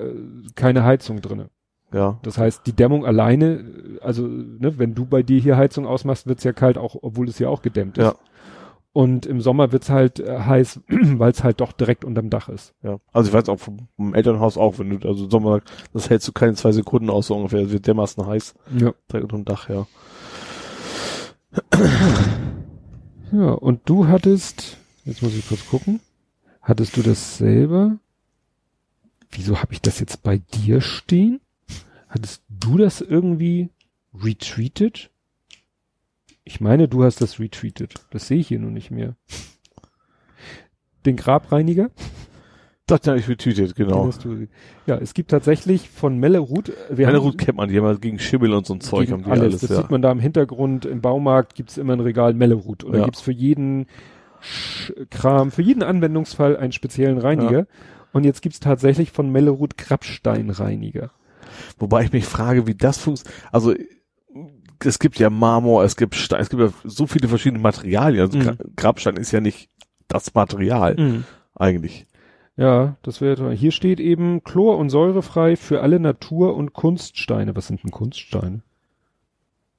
keine 0.53 0.83
Heizung 0.83 1.21
drinne. 1.21 1.49
Ja. 1.93 2.19
Das 2.21 2.37
heißt, 2.37 2.67
die 2.67 2.73
Dämmung 2.73 3.05
alleine, 3.05 3.45
äh, 3.45 3.99
also 4.01 4.27
ne, 4.27 4.77
wenn 4.77 4.93
du 4.93 5.05
bei 5.05 5.23
dir 5.23 5.39
hier 5.39 5.57
Heizung 5.57 5.87
ausmachst, 5.87 6.27
wird's 6.27 6.43
ja 6.43 6.51
kalt, 6.53 6.77
auch 6.77 6.97
obwohl 7.01 7.29
es 7.29 7.39
ja 7.39 7.47
auch 7.49 7.61
gedämmt 7.61 7.97
ist. 7.97 8.03
Ja. 8.03 8.15
Und 8.97 9.27
im 9.27 9.41
Sommer 9.41 9.71
wird's 9.71 9.91
halt 9.91 10.19
äh, 10.19 10.39
heiß, 10.39 10.79
weil 10.87 11.29
es 11.29 11.43
halt 11.43 11.61
doch 11.61 11.71
direkt 11.71 12.03
unterm 12.03 12.31
Dach 12.31 12.49
ist. 12.49 12.73
Ja. 12.81 12.97
Also 13.13 13.29
ich 13.29 13.33
weiß 13.35 13.47
auch 13.47 13.59
vom, 13.59 13.87
vom 13.95 14.15
Elternhaus 14.15 14.57
auch, 14.57 14.79
wenn 14.79 14.89
du, 14.89 15.07
also 15.07 15.25
im 15.25 15.29
Sommer, 15.29 15.61
das 15.93 16.09
hältst 16.09 16.27
du 16.27 16.31
keine 16.31 16.55
zwei 16.55 16.71
Sekunden 16.71 17.11
aus, 17.11 17.27
so 17.27 17.35
ungefähr, 17.35 17.59
es 17.61 17.69
wird 17.69 17.85
dermaßen 17.85 18.25
heiß, 18.25 18.55
Ja. 18.75 18.95
direkt 19.11 19.25
unterm 19.31 19.45
Dach, 19.45 19.69
ja. 19.69 19.85
Ja, 23.31 23.51
und 23.51 23.81
du 23.85 24.07
hattest, 24.07 24.77
jetzt 25.05 25.21
muss 25.21 25.35
ich 25.35 25.47
kurz 25.47 25.67
gucken, 25.69 25.99
hattest 26.63 26.97
du 26.97 27.03
das 27.03 27.37
selber? 27.37 27.99
Wieso 29.29 29.61
habe 29.61 29.73
ich 29.73 29.81
das 29.81 29.99
jetzt 29.99 30.23
bei 30.23 30.37
dir 30.37 30.81
stehen? 30.81 31.39
Hattest 32.09 32.41
du 32.49 32.77
das 32.79 33.01
irgendwie 33.01 33.69
retweetet? 34.23 35.11
Ich 36.47 36.61
meine, 36.61 36.87
du 36.87 37.03
hast 37.03 37.19
das 37.19 37.41
retweetet. 37.41 37.95
Das 38.09 38.29
sehe 38.29 38.39
ich 38.39 38.47
hier 38.47 38.59
nur 38.59 38.71
nicht 38.71 38.89
mehr. 38.89 39.17
Den 41.05 41.17
Grabreiniger? 41.17 41.89
Das 42.85 43.01
ja 43.03 43.15
ich 43.15 43.25
betütet, 43.25 43.77
Den 43.77 43.87
genau. 43.87 44.09
du, 44.09 44.47
ja, 44.85 44.95
es 44.95 45.13
gibt 45.13 45.29
tatsächlich 45.29 45.89
von 45.89 46.17
Mellerut, 46.17 46.71
haben 46.89 47.17
Route 47.17 47.35
kennt 47.35 47.57
man, 47.57 47.67
die 47.67 47.77
haben 47.77 47.85
halt 47.85 48.01
gegen 48.01 48.17
Schimmel 48.17 48.53
und 48.53 48.65
so 48.65 48.75
ein 48.75 48.79
Zeug, 48.79 49.11
haben 49.11 49.23
die 49.23 49.29
alles. 49.29 49.43
alles, 49.43 49.61
das 49.61 49.69
ja. 49.71 49.75
sieht 49.75 49.91
man 49.91 50.01
da 50.01 50.09
im 50.09 50.21
Hintergrund. 50.21 50.85
Im 50.85 51.01
Baumarkt 51.01 51.53
gibt's 51.53 51.77
immer 51.77 51.91
ein 51.91 51.99
Regal 51.99 52.33
Mellerut. 52.33 52.85
Und 52.85 52.93
da 52.93 52.99
Ja. 52.99 53.03
gibt's 53.05 53.19
für 53.19 53.33
jeden 53.33 53.87
Sch 54.39 54.93
Kram, 55.09 55.51
für 55.51 55.63
jeden 55.63 55.83
Anwendungsfall 55.83 56.55
einen 56.55 56.71
speziellen 56.71 57.17
Reiniger. 57.17 57.67
Und 58.13 58.23
jetzt 58.23 58.41
gibt's 58.41 58.61
tatsächlich 58.61 59.11
von 59.11 59.29
Mellerud 59.33 59.77
Krabsteinreiniger. 59.77 61.11
Wobei 61.77 62.05
ich 62.05 62.13
mich 62.13 62.23
frage, 62.23 62.67
wie 62.67 62.75
das 62.75 62.99
funktioniert. 62.99 63.35
Also 63.51 63.73
es 64.85 64.99
gibt 64.99 65.19
ja 65.19 65.29
Marmor, 65.29 65.83
es 65.83 65.95
gibt 65.95 66.15
Stein, 66.15 66.39
es 66.41 66.49
gibt 66.49 66.61
ja 66.61 66.69
so 66.83 67.07
viele 67.07 67.27
verschiedene 67.27 67.61
Materialien. 67.61 68.21
Also 68.21 68.37
Mhm. 68.37 68.57
Grabstein 68.75 69.17
ist 69.17 69.31
ja 69.31 69.41
nicht 69.41 69.69
das 70.07 70.33
Material 70.33 71.23
eigentlich. 71.55 72.05
Ja, 72.55 72.95
das 73.03 73.21
wäre 73.21 73.51
hier 73.53 73.71
steht 73.71 73.99
eben 73.99 74.43
chlor- 74.43 74.77
und 74.77 74.89
säurefrei 74.89 75.55
für 75.55 75.81
alle 75.81 75.99
Natur- 75.99 76.55
und 76.55 76.73
Kunststeine. 76.73 77.55
Was 77.55 77.67
sind 77.67 77.83
denn 77.83 77.91
Kunststeine? 77.91 78.61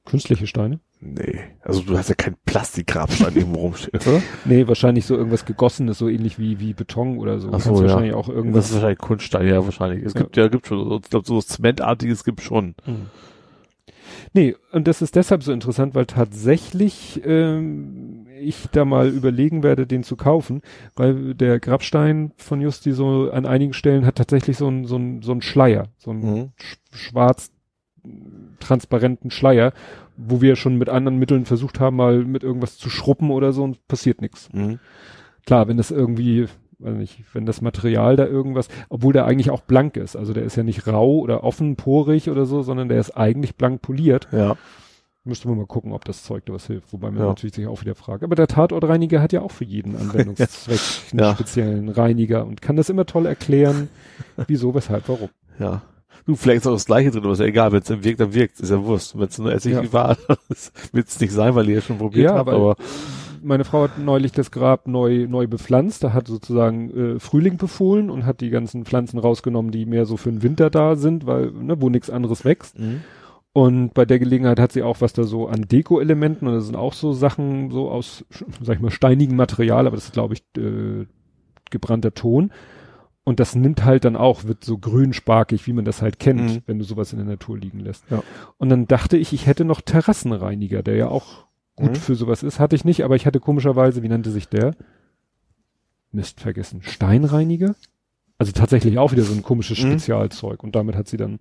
Künstliche 0.05 0.47
Steine? 0.47 0.81
Nee, 1.01 1.39
also 1.63 1.83
du 1.83 1.97
hast 1.97 2.09
ja 2.09 2.15
kein 2.17 2.35
Plastikgrabstein 2.45 3.37
irgendwo 3.37 3.61
rumstehen, 3.61 4.01
oder? 4.07 4.23
Nee, 4.45 4.67
wahrscheinlich 4.67 5.07
so 5.07 5.17
irgendwas 5.17 5.45
gegossenes, 5.45 5.99
so 5.99 6.09
ähnlich 6.09 6.39
wie, 6.41 6.59
wie 6.59 6.73
Beton 6.75 7.19
oder 7.19 7.39
so. 7.39 7.51
Ach 7.53 7.61
so, 7.61 7.75
ja. 7.77 7.83
wahrscheinlich 7.83 8.15
auch 8.15 8.27
Das 8.27 8.35
irgendwas. 8.35 8.67
ist 8.67 8.75
wahrscheinlich 8.75 8.99
Kunststein, 8.99 9.47
ja, 9.47 9.65
wahrscheinlich. 9.65 10.05
Es 10.05 10.15
Ja. 10.15 10.21
gibt 10.23 10.37
ja, 10.37 10.49
gibt 10.49 10.67
schon, 10.67 10.89
so- 10.89 10.97
ich 11.03 11.11
glaube, 11.11 11.27
so 11.27 11.37
was 11.37 11.47
Zementartiges 11.47 12.25
gibt 12.25 12.41
schon. 12.41 12.75
Hm. 12.85 13.07
Nee, 14.33 14.57
und 14.73 14.87
das 14.89 15.03
ist 15.03 15.17
deshalb 15.17 15.43
so 15.43 15.53
interessant, 15.53 15.95
weil 15.95 16.07
tatsächlich 16.07 17.21
ähm, 17.25 18.27
ich 18.41 18.69
da 18.73 18.85
mal 18.85 19.09
überlegen 19.09 19.63
werde, 19.63 19.87
den 19.87 20.03
zu 20.05 20.17
kaufen, 20.17 20.63
weil 20.97 21.35
der 21.35 21.59
Grabstein 21.61 22.33
von 22.37 22.61
Justi 22.61 22.93
so 22.93 23.31
an 23.31 23.47
einigen 23.47 23.73
Stellen 23.73 24.07
hat 24.07 24.17
tatsächlich 24.17 24.57
so 24.57 24.69
ein 24.69 24.85
so 24.87 24.97
ein 24.97 25.23
so 25.23 25.33
ein 25.33 25.43
Schleier, 25.43 25.89
so 25.97 26.11
ein 26.13 26.21
Mhm. 26.21 26.51
sch 26.57 26.77
schwarz 26.93 27.51
transparenten 28.61 29.31
Schleier, 29.31 29.73
wo 30.17 30.41
wir 30.41 30.57
schon 30.57 30.77
mit 30.77 30.89
anderen 30.89 31.19
Mitteln 31.19 31.45
versucht 31.45 31.81
haben, 31.81 31.97
mal 31.97 32.25
mit 32.25 32.43
irgendwas 32.43 32.77
zu 32.79 32.91
schruppen 32.91 33.31
oder 33.31 33.53
so 33.53 33.63
und 33.65 33.87
passiert 33.89 34.21
nichts. 34.21 34.49
Mhm. 34.53 34.79
Klar, 35.47 35.69
wenn 35.69 35.77
das 35.77 35.91
irgendwie, 35.91 36.47
weiß 36.79 36.95
nicht, 36.97 37.25
wenn 37.33 37.47
das 37.47 37.61
Material 37.61 38.17
da 38.17 38.27
irgendwas, 38.27 38.69
obwohl 38.89 39.13
der 39.13 39.25
eigentlich 39.27 39.51
auch 39.51 39.61
blank 39.63 39.97
ist, 39.97 40.17
also 40.17 40.33
der 40.33 40.45
ist 40.45 40.57
ja 40.57 40.63
nicht 40.63 40.87
rau 40.87 41.19
oder 41.19 41.43
offen, 41.45 41.77
porig 41.77 42.31
oder 42.31 42.47
so, 42.47 42.63
sondern 42.63 42.89
der 42.89 43.01
ist 43.01 43.17
eigentlich 43.17 43.57
blank 43.57 43.83
poliert. 43.83 44.29
Ja. 44.33 44.57
Müsste 45.25 45.49
man 45.49 45.59
mal 45.59 45.67
gucken, 45.67 45.93
ob 45.93 46.05
das 46.05 46.23
Zeug 46.23 46.47
da 46.47 46.55
was 46.55 46.67
hilft, 46.69 46.93
wobei 46.93 47.11
man 47.11 47.21
Ja. 47.21 47.27
natürlich 47.27 47.55
sich 47.55 47.67
auch 47.67 47.81
wieder 47.83 47.95
fragt. 47.95 48.23
Aber 48.23 48.35
der 48.37 48.47
Tatortreiniger 48.47 49.21
hat 49.21 49.33
ja 49.33 49.43
auch 49.43 49.51
für 49.51 49.65
jeden 49.65 49.97
Anwendungszweck 49.97 50.81
einen 51.13 51.21
Ja. 51.21 51.35
speziellen 51.35 51.89
Reiniger 51.91 52.47
und 52.47 52.63
kann 52.63 52.77
das 52.77 52.89
immer 52.89 53.05
toll 53.05 53.27
erklären, 53.27 53.89
wieso, 54.47 54.75
weshalb, 54.75 55.09
warum. 55.09 55.29
Ja. 55.59 55.83
Du, 56.25 56.35
vielleicht 56.37 56.59
ist 56.63 56.67
auch 56.67 56.73
das 56.73 56.87
Gleiche 56.87 57.11
drin, 57.11 57.25
aber 57.25 57.33
ist 57.33 57.39
ja 57.41 57.47
egal, 57.47 57.73
wenn 57.73 57.81
es 57.81 57.87
dann 57.89 58.05
wirkt, 58.05 58.21
dann 58.21 58.35
wirkt 58.35 58.61
Ist 58.61 58.71
ja 58.71 58.83
Wurst. 58.85 59.19
Wenn 59.19 59.29
es 59.29 59.39
nur 59.39 59.53
Essig 59.53 59.73
Ja. 59.75 59.93
war, 59.93 60.17
wird 60.93 61.09
es 61.09 61.21
nicht 61.21 61.33
sein, 61.33 61.55
weil 61.55 61.69
ihr 61.69 61.77
ja 61.77 61.81
schon 61.81 61.99
probiert 61.99 62.31
Ja, 62.31 62.35
habt, 62.37 62.49
aber 62.49 62.77
Meine 63.43 63.65
Frau 63.65 63.85
hat 63.85 63.99
neulich 63.99 64.33
das 64.33 64.51
Grab 64.51 64.87
neu, 64.89 65.27
neu 65.29 65.47
bepflanzt. 65.47 66.05
Da 66.05 66.13
hat 66.13 66.29
sozusagen 66.29 66.91
äh, 67.17 67.19
Frühling 67.21 67.57
befohlen 67.57 68.11
und 68.11 68.27
hat 68.27 68.41
die 68.41 68.51
ganzen 68.51 68.85
Pflanzen 68.85 69.19
rausgenommen, 69.19 69.71
die 69.71 69.87
mehr 69.87 70.07
so 70.07 70.17
für 70.17 70.31
den 70.31 70.43
Winter 70.43 70.71
da 70.71 70.97
sind, 70.97 71.27
weil, 71.27 71.51
ne, 71.53 71.81
wo 71.81 71.91
nichts 71.91 72.11
anderes 72.11 72.45
wächst. 72.45 72.79
Mhm. 72.79 73.03
Und 73.53 73.95
bei 73.95 74.05
der 74.05 74.19
Gelegenheit 74.19 74.61
hat 74.61 74.73
sie 74.73 74.83
auch 74.83 75.01
was 75.01 75.13
da 75.15 75.25
so 75.25 75.49
an 75.49 75.63
Deko-Elementen 75.63 76.47
und 76.47 76.55
das 76.55 76.67
sind 76.67 76.77
auch 76.77 76.93
so 76.93 77.13
Sachen 77.13 77.71
so 77.71 77.91
aus, 77.91 78.25
sag 78.63 78.77
ich 78.77 78.83
mal, 78.83 78.91
steinigem 78.91 79.37
Material, 79.37 79.87
aber 79.87 79.97
das 79.97 80.05
ist, 80.07 80.13
glaube 80.13 80.35
ich, 80.35 80.43
äh, 80.57 81.07
gebrannter 81.71 82.15
Ton. 82.15 82.53
Und 83.25 83.41
das 83.41 83.55
nimmt 83.55 83.85
halt 83.85 84.05
dann 84.05 84.17
auch, 84.17 84.45
wird 84.45 84.65
so 84.65 84.79
grünsparkig, 84.79 85.67
wie 85.67 85.73
man 85.73 85.85
das 85.85 86.01
halt 86.03 86.19
kennt, 86.19 86.41
Mhm. 86.41 86.63
wenn 86.67 86.79
du 86.79 86.85
sowas 86.85 87.13
in 87.13 87.19
der 87.19 87.27
Natur 87.27 87.59
liegen 87.59 87.81
lässt. 87.81 88.05
Ja. 88.11 88.23
Und 88.59 88.69
dann 88.71 88.87
dachte 88.87 89.17
ich, 89.19 89.33
ich 89.33 89.47
hätte 89.47 89.65
noch 89.65 89.81
Terrassenreiniger, 89.81 90.83
der 90.83 90.97
ja 90.97 91.09
auch 91.09 91.48
gut 91.79 91.91
Mhm. 91.93 91.97
für 91.97 92.15
sowas 92.15 92.43
ist. 92.43 92.59
Hatte 92.61 92.77
ich 92.77 92.85
nicht, 92.85 93.05
aber 93.05 93.17
ich 93.17 93.27
hatte 93.27 93.41
komischerweise, 93.41 94.03
wie 94.03 94.09
nannte 94.09 94.31
sich 94.31 94.49
der? 94.49 94.75
Mist 96.13 96.41
vergessen. 96.41 96.83
Steinreiniger? 96.83 97.75
Also 98.39 98.53
tatsächlich 98.53 98.99
auch 98.99 99.13
wieder 99.13 99.23
so 99.25 99.35
ein 99.35 99.43
komisches 99.43 99.83
Mhm. 99.83 99.93
Spezialzeug. 99.93 100.63
Und 100.63 100.77
damit 100.77 100.95
hat 100.97 101.09
sie 101.09 101.17
dann 101.17 101.39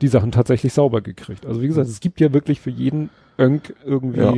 die 0.00 0.08
Sachen 0.08 0.32
tatsächlich 0.32 0.72
sauber 0.72 1.00
gekriegt. 1.00 1.44
Also 1.46 1.60
wie 1.62 1.66
gesagt, 1.66 1.88
es 1.88 2.00
gibt 2.00 2.20
ja 2.20 2.32
wirklich 2.32 2.60
für 2.60 2.70
jeden 2.70 3.10
Önk 3.38 3.74
irgendwie. 3.84 4.20
Ja. 4.20 4.34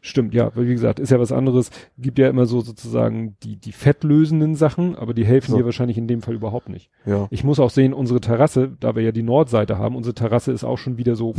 Stimmt, 0.00 0.32
ja, 0.34 0.50
weil 0.56 0.66
wie 0.68 0.72
gesagt, 0.72 0.98
ist 1.00 1.10
ja 1.10 1.18
was 1.20 1.32
anderes. 1.32 1.70
Gibt 1.98 2.18
ja 2.18 2.28
immer 2.28 2.46
so 2.46 2.60
sozusagen 2.60 3.36
die, 3.42 3.56
die 3.56 3.72
fettlösenden 3.72 4.54
Sachen, 4.54 4.96
aber 4.96 5.12
die 5.14 5.24
helfen 5.24 5.52
So. 5.52 5.56
dir 5.58 5.64
wahrscheinlich 5.64 5.98
in 5.98 6.08
dem 6.08 6.22
Fall 6.22 6.34
überhaupt 6.34 6.68
nicht. 6.68 6.90
ja. 7.04 7.26
Ich 7.30 7.44
muss 7.44 7.60
auch 7.60 7.70
sehen, 7.70 7.92
unsere 7.92 8.20
Terrasse, 8.20 8.76
da 8.80 8.94
wir 8.96 9.02
ja 9.02 9.12
die 9.12 9.22
Nordseite 9.22 9.78
haben, 9.78 9.96
unsere 9.96 10.14
Terrasse 10.14 10.52
ist 10.52 10.64
auch 10.64 10.78
schon 10.78 10.98
wieder 10.98 11.14
so 11.16 11.34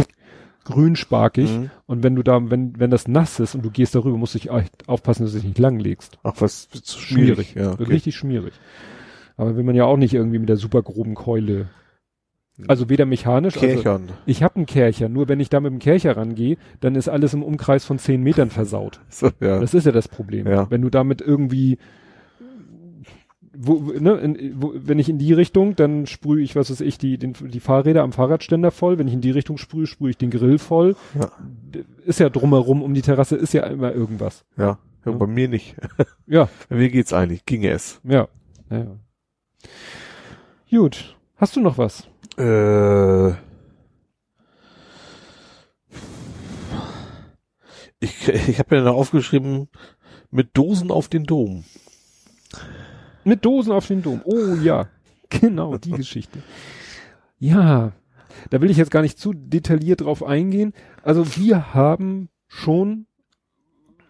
grünsparkig. 0.66 1.50
Mhm. 1.50 1.70
Und 1.86 2.04
wenn 2.04 2.16
du 2.16 2.24
da, 2.24 2.50
wenn, 2.50 2.80
wenn 2.80 2.92
das 2.92 3.08
nass 3.08 3.40
ist 3.40 3.56
und 3.56 3.64
du 3.64 3.72
gehst 3.72 3.96
darüber, 3.96 4.18
musst 4.18 4.36
du 4.36 4.40
dich 4.40 4.50
aufpassen, 4.88 5.24
dass 5.24 5.34
du 5.34 5.40
dich 5.40 5.48
nicht 5.48 5.60
langlegst. 5.60 6.18
Ach, 6.24 6.36
was 6.40 6.70
wird 6.72 6.86
zu 6.86 7.00
Schwierig. 7.00 7.50
schwierig. 7.50 7.56
Ja, 7.56 7.74
okay. 7.74 7.84
richtig 7.84 8.16
schwierig. 8.16 8.54
Aber 9.38 9.56
will 9.56 9.64
man 9.64 9.76
ja 9.76 9.86
auch 9.86 9.98
nicht 9.98 10.14
irgendwie 10.14 10.40
mit 10.40 10.50
der 10.50 10.58
super 10.58 10.82
groben 10.82 11.16
Keule. 11.16 11.70
Also 12.68 12.88
weder 12.88 13.08
mechanisch, 13.08 13.56
also 13.56 13.66
Kärchern. 13.66 14.10
ich 14.28 14.44
habe 14.44 14.58
einen 14.58 14.68
Kercher, 14.68 15.10
nur 15.10 15.28
wenn 15.28 15.40
ich 15.40 15.50
da 15.50 15.60
mit 15.60 15.72
dem 15.72 15.80
Kercher 15.80 16.16
rangehe, 16.16 16.58
dann 16.82 16.94
ist 16.94 17.10
alles 17.10 17.34
im 17.34 17.42
Umkreis 17.42 17.84
von 17.84 17.98
zehn 17.98 18.22
Metern 18.22 18.52
versaut. 18.52 19.00
So, 19.10 19.32
ja. 19.40 19.60
Das 19.60 19.74
ist 19.74 19.86
ja 19.86 19.92
das 19.92 20.08
Problem. 20.08 20.48
Ja. 20.48 20.70
Wenn 20.70 20.84
du 20.84 20.90
damit 20.90 21.22
irgendwie, 21.22 21.80
wo, 23.56 23.80
ne, 23.92 24.14
in, 24.16 24.62
wo, 24.62 24.74
wenn 24.76 25.00
ich 25.00 25.10
in 25.10 25.20
die 25.20 25.34
Richtung, 25.34 25.76
dann 25.76 26.06
sprühe 26.06 26.42
ich, 26.42 26.56
was 26.56 26.72
weiß 26.72 26.82
ich, 26.82 26.98
die, 26.98 27.18
den, 27.18 27.34
die 27.34 27.60
Fahrräder 27.60 28.04
am 28.04 28.12
Fahrradständer 28.12 28.72
voll. 28.72 28.98
Wenn 28.98 29.08
ich 29.08 29.14
in 29.14 29.22
die 29.22 29.32
Richtung 29.32 29.58
sprühe, 29.58 29.88
sprühe 29.88 30.10
ich 30.12 30.18
den 30.18 30.32
Grill 30.32 30.58
voll. 30.58 30.96
Ja. 31.18 31.32
Ist 32.06 32.20
ja 32.20 32.30
drumherum 32.30 32.82
um 32.82 32.94
die 32.94 33.02
Terrasse, 33.02 33.36
ist 33.36 33.54
ja 33.54 33.64
immer 33.64 33.94
irgendwas. 33.94 34.44
ja. 34.58 34.64
ja. 34.64 34.80
Ja. 35.06 35.12
Bei 35.12 35.28
mir 35.28 35.48
nicht. 35.48 35.76
Ja, 36.28 36.50
Bei 36.70 36.78
mir 36.78 36.90
geht's 36.90 37.14
eigentlich. 37.14 37.46
Ginge 37.46 37.72
es. 37.72 38.00
ja. 38.04 38.28
ja. 38.70 38.98
Gut. 40.70 41.16
Hast 41.36 41.56
du 41.56 41.62
noch 41.62 41.78
was? 41.78 42.08
Äh, 42.38 43.32
ich 48.00 48.28
ich 48.28 48.60
habe 48.60 48.76
mir 48.76 48.84
noch 48.84 48.96
aufgeschrieben, 48.96 49.68
mit 50.32 50.58
Dosen 50.58 50.90
auf 50.90 51.10
den 51.10 51.26
Dom. 51.26 51.66
Mit 53.26 53.46
Dosen 53.46 53.72
auf 53.72 53.88
den 53.88 54.02
Dom. 54.02 54.22
Oh 54.26 54.56
ja, 54.62 54.88
genau, 55.30 55.78
die 55.78 55.92
Geschichte. 55.92 56.40
Ja, 57.40 57.92
da 58.50 58.62
will 58.62 58.72
ich 58.72 58.78
jetzt 58.78 58.92
gar 58.92 59.02
nicht 59.02 59.18
zu 59.20 59.34
detailliert 59.34 60.02
drauf 60.02 60.24
eingehen. 60.24 60.74
Also 61.04 61.36
wir 61.38 61.74
haben 61.74 62.30
schon 62.48 63.06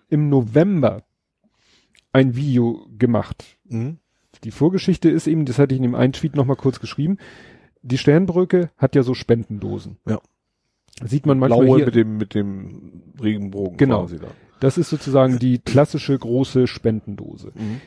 im 0.09 0.29
November 0.29 1.03
ein 2.11 2.35
Video 2.35 2.85
gemacht. 2.97 3.57
Mhm. 3.65 3.97
Die 4.43 4.51
Vorgeschichte 4.51 5.09
ist 5.09 5.27
eben, 5.27 5.45
das 5.45 5.57
hatte 5.59 5.73
ich 5.73 5.79
in 5.79 5.83
dem 5.83 5.95
einen 5.95 6.13
Tweet 6.13 6.35
nochmal 6.35 6.55
kurz 6.57 6.79
geschrieben, 6.79 7.17
die 7.81 7.97
Sternbrücke 7.97 8.69
hat 8.77 8.95
ja 8.95 9.03
so 9.03 9.13
Spendendosen. 9.13 9.97
Ja. 10.07 10.19
Sieht 11.03 11.25
man 11.25 11.39
manchmal 11.39 11.65
Blaue 11.65 11.77
hier, 11.77 11.85
mit 11.85 11.95
dem, 11.95 12.17
mit 12.17 12.35
dem 12.35 13.03
Regenbogen 13.21 13.77
Genau. 13.77 14.01
quasi 14.01 14.19
da. 14.19 14.27
das 14.59 14.77
ist 14.77 14.89
sozusagen 14.89 15.39
die 15.39 15.59
klassische 15.59 16.17
große 16.17 16.67
Spendendose. 16.67 17.51
Mhm. 17.55 17.81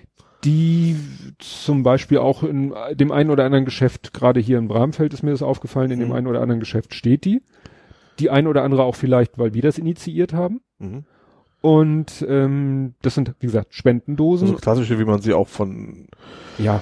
Die 0.45 0.97
zum 1.39 1.83
Beispiel 1.83 2.19
auch 2.19 2.43
in 2.43 2.75
dem 2.95 3.11
einen 3.13 3.31
oder 3.31 3.45
anderen 3.45 3.65
Geschäft, 3.65 4.13
gerade 4.15 4.39
hier 4.41 4.59
in 4.59 4.69
Bramfeld 4.69 5.13
ist 5.15 5.23
mir 5.23 5.31
das 5.33 5.43
aufgefallen, 5.43 5.91
in 5.91 5.99
dem 6.01 6.09
Mhm. 6.09 6.15
einen 6.15 6.27
oder 6.27 6.41
anderen 6.41 6.61
Geschäft 6.61 6.95
steht 6.95 7.25
die. 7.25 7.43
Die 8.19 8.31
ein 8.31 8.47
oder 8.47 8.63
andere 8.63 8.85
auch 8.85 8.95
vielleicht, 8.95 9.39
weil 9.39 9.55
wir 9.55 9.63
das 9.63 9.79
initiiert 9.79 10.33
haben. 10.33 10.61
Mhm. 10.79 11.05
Und 11.61 12.25
ähm, 12.29 12.95
das 13.03 13.15
sind, 13.15 13.35
wie 13.41 13.47
gesagt, 13.47 13.75
Spendendosen. 13.75 14.49
Also 14.49 14.61
klassische, 14.61 14.99
wie 14.99 15.05
man 15.05 15.21
sie 15.21 15.33
auch 15.35 15.49
von 15.49 16.07
ja, 16.59 16.81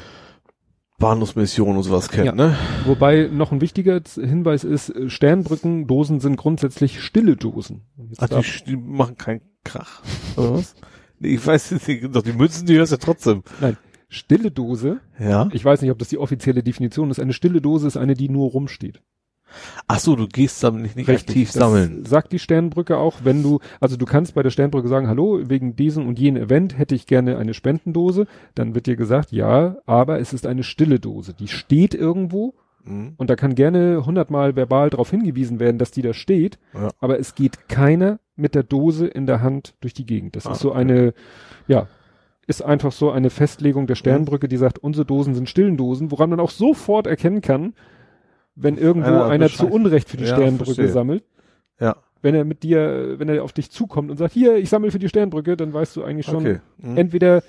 Bahnhofsmissionen 0.99 1.76
und 1.78 1.83
sowas 1.83 2.08
kennt, 2.08 2.26
Ja. 2.26 2.33
ne? 2.35 2.56
wobei 2.85 3.28
noch 3.33 3.51
ein 3.51 3.60
wichtiger 3.60 4.01
Hinweis 4.15 4.62
ist, 4.62 4.90
äh, 4.90 5.08
Sternbrückendosen 5.10 6.20
sind 6.20 6.37
grundsätzlich 6.37 7.01
stille 7.03 7.37
Dosen. 7.37 7.83
Ach, 8.19 8.28
die, 8.28 8.65
die 8.67 8.76
machen 8.76 9.17
keinen 9.17 9.40
Krach. 9.65 10.03
Oder 10.37 10.54
was? 10.54 10.74
Ich 11.24 11.47
weiß 11.47 11.87
nicht, 11.87 12.15
doch 12.15 12.23
die 12.23 12.33
Münzen, 12.33 12.67
die 12.67 12.76
hörst 12.76 12.92
du 12.92 12.97
ja 12.97 13.01
trotzdem. 13.03 13.42
nein, 13.60 13.76
stille 14.08 14.51
Dose, 14.51 15.01
Ja. 15.19 15.49
ich 15.53 15.65
weiß 15.65 15.83
nicht, 15.83 15.90
ob 15.90 15.99
das 15.99 16.08
die 16.08 16.19
offizielle 16.19 16.62
Definition 16.62 17.10
ist, 17.10 17.19
eine 17.21 17.33
stille 17.33 17.60
Dose 17.60 17.87
ist 17.87 17.97
eine, 17.97 18.15
die 18.15 18.28
nur 18.28 18.51
rumsteht. 18.51 19.01
Ach 19.87 20.01
so, 20.01 20.17
du 20.17 20.26
gehst 20.26 20.65
dann 20.65 20.83
nicht, 20.83 20.97
nicht 20.97 21.07
Richtig, 21.08 21.28
aktiv 21.28 21.53
sammeln. 21.53 22.05
Sagt 22.05 22.33
die 22.33 22.40
Sternbrücke 22.40 22.97
auch, 22.97 23.19
wenn 23.23 23.42
du, 23.42 23.60
also 23.81 23.97
du 23.97 24.05
kannst 24.05 24.35
bei 24.35 24.42
der 24.42 24.51
Sternbrücke 24.51 24.89
sagen, 24.89 25.07
hallo, 25.07 25.42
wegen 25.49 25.76
diesem 25.76 26.08
und 26.08 26.19
jenem 26.19 26.42
Event 26.42 26.76
hätte 26.76 26.94
ich 26.97 27.07
gerne 27.07 27.39
eine 27.39 27.55
Spendendose, 27.55 28.26
dann 28.57 28.74
wird 28.74 28.87
dir 28.87 28.97
gesagt, 28.97 29.31
ja, 29.31 29.76
aber 29.87 30.19
es 30.19 30.33
ist 30.33 30.47
eine 30.47 30.65
stille 30.65 30.99
Dose. 30.99 31.35
Die 31.35 31.49
steht 31.49 31.94
irgendwo 31.94 32.55
Mhm. 32.87 33.15
und 33.17 33.31
da 33.31 33.37
kann 33.37 33.55
gerne 33.55 34.05
hundertmal 34.05 34.57
verbal 34.57 34.90
darauf 34.90 35.10
hingewiesen 35.10 35.58
werden, 35.60 35.78
dass 35.78 35.90
die 35.90 36.03
da 36.03 36.12
steht, 36.12 36.58
Ja. 36.74 36.90
aber 36.99 37.19
es 37.19 37.35
geht 37.35 37.69
keiner 37.69 38.19
mit 38.36 38.54
der 38.54 38.62
Dose 38.62 39.06
in 39.06 39.26
der 39.26 39.42
Hand 39.42 39.74
durch 39.81 39.94
die 39.94 40.06
Gegend. 40.06 40.36
Das 40.36 40.47
Ah, 40.47 40.52
ist 40.52 40.60
so 40.60 40.70
okay. 40.70 40.78
eine, 40.81 41.15
ja, 41.68 41.86
ist 42.47 42.62
einfach 42.62 42.92
so 42.92 43.10
eine 43.10 43.31
Festlegung 43.31 43.86
der 43.86 43.94
Sternbrücke, 43.94 44.49
die 44.49 44.56
sagt, 44.56 44.78
unsere 44.78 45.06
Dosen 45.06 45.34
sind 45.34 45.49
stillen 45.49 45.76
Dosen, 45.76 46.10
woran 46.10 46.31
man 46.31 46.40
auch 46.40 46.50
sofort 46.50 47.06
erkennen 47.06 47.40
kann, 47.40 47.74
wenn 48.54 48.76
irgendwo 48.76 49.08
Einer 49.08 49.24
einer, 49.26 49.44
Bescheid. 49.47 49.68
zu 49.68 49.72
Unrecht 49.74 50.08
für 50.08 50.17
die 50.17 50.24
Ja, 50.24 50.34
Sternbrücke 50.34 50.74
verstehe. 50.74 50.88
sammelt 50.92 51.24
Ja, 51.81 51.97
wenn 52.22 52.34
er 52.34 52.44
mit 52.44 52.62
dir, 52.62 53.18
wenn 53.18 53.28
er 53.28 53.42
auf 53.44 53.52
dich 53.52 53.70
zukommt 53.70 54.10
und 54.10 54.17
sagt, 54.17 54.33
hier, 54.33 54.56
ich 54.56 54.68
sammle 54.70 54.90
für 54.90 54.99
die 54.99 55.08
Sternbrücke, 55.08 55.56
dann 55.56 55.72
weißt 55.72 55.97
du 55.97 56.04
eigentlich 56.04 56.26
schon, 56.26 56.47
okay. 56.47 56.60
Mhm. 56.78 56.97
entweder 56.97 57.42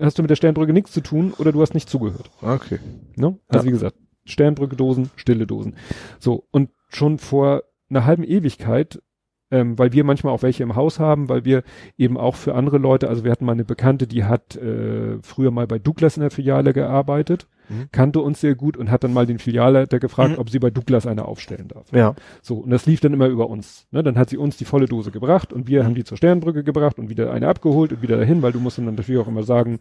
hast 0.00 0.18
du 0.18 0.22
mit 0.22 0.30
der 0.30 0.36
Sternbrücke 0.36 0.72
nichts 0.72 0.92
zu 0.92 1.00
tun 1.00 1.32
oder 1.38 1.52
du 1.52 1.60
hast 1.60 1.74
nicht 1.74 1.88
zugehört. 1.88 2.30
Okay. 2.40 2.78
Ne? 3.16 3.38
Also 3.48 3.64
Ja. 3.64 3.68
wie 3.68 3.72
gesagt, 3.72 3.96
Sternbrücke 4.24 4.74
Dosen, 4.76 5.10
stille 5.16 5.46
Dosen. 5.46 5.76
So, 6.18 6.46
und 6.50 6.70
schon 6.88 7.18
vor 7.18 7.62
einer 7.90 8.04
halben 8.06 8.24
Ewigkeit, 8.24 9.00
ähm, 9.50 9.78
weil 9.78 9.92
wir 9.92 10.04
manchmal 10.04 10.32
auch 10.32 10.42
welche 10.42 10.62
im 10.62 10.74
Haus 10.76 10.98
haben, 10.98 11.28
weil 11.28 11.44
wir 11.44 11.62
eben 11.96 12.16
auch 12.16 12.34
für 12.34 12.54
andere 12.54 12.78
Leute, 12.78 13.08
also 13.08 13.24
wir 13.24 13.30
hatten 13.30 13.44
mal 13.44 13.52
eine 13.52 13.64
Bekannte, 13.64 14.06
die 14.06 14.24
hat 14.24 14.56
äh, 14.56 15.18
früher 15.22 15.50
mal 15.50 15.66
bei 15.66 15.78
Douglas 15.78 16.16
in 16.16 16.22
der 16.22 16.30
Filiale 16.30 16.72
gearbeitet, 16.72 17.46
Mhm. 17.68 17.88
kannte 17.90 18.20
uns 18.20 18.40
sehr 18.40 18.54
gut 18.54 18.76
und 18.76 18.92
hat 18.92 19.02
dann 19.02 19.12
mal 19.12 19.26
den 19.26 19.40
Filialleiter 19.40 19.98
gefragt, 19.98 20.34
Mhm. 20.34 20.38
ob 20.38 20.50
sie 20.50 20.60
bei 20.60 20.70
Douglas 20.70 21.04
eine 21.04 21.24
aufstellen 21.24 21.66
darf. 21.66 21.90
Ja. 21.92 22.14
So, 22.40 22.58
und 22.58 22.70
das 22.70 22.86
lief 22.86 23.00
dann 23.00 23.12
immer 23.12 23.26
über 23.26 23.50
uns. 23.50 23.88
Ne? 23.90 24.04
Dann 24.04 24.16
hat 24.16 24.30
sie 24.30 24.36
uns 24.36 24.56
die 24.56 24.64
volle 24.64 24.86
Dose 24.86 25.10
gebracht 25.10 25.52
und 25.52 25.66
wir 25.66 25.84
haben 25.84 25.96
die 25.96 26.04
zur 26.04 26.16
Sternbrücke 26.16 26.62
gebracht 26.62 26.98
und 27.00 27.08
wieder 27.08 27.32
eine 27.32 27.48
abgeholt 27.48 27.92
und 27.92 28.02
wieder 28.02 28.18
dahin, 28.18 28.40
weil 28.42 28.52
du 28.52 28.60
musst 28.60 28.78
dann 28.78 28.84
natürlich 28.94 29.20
auch 29.20 29.26
immer 29.26 29.42
sagen, 29.42 29.80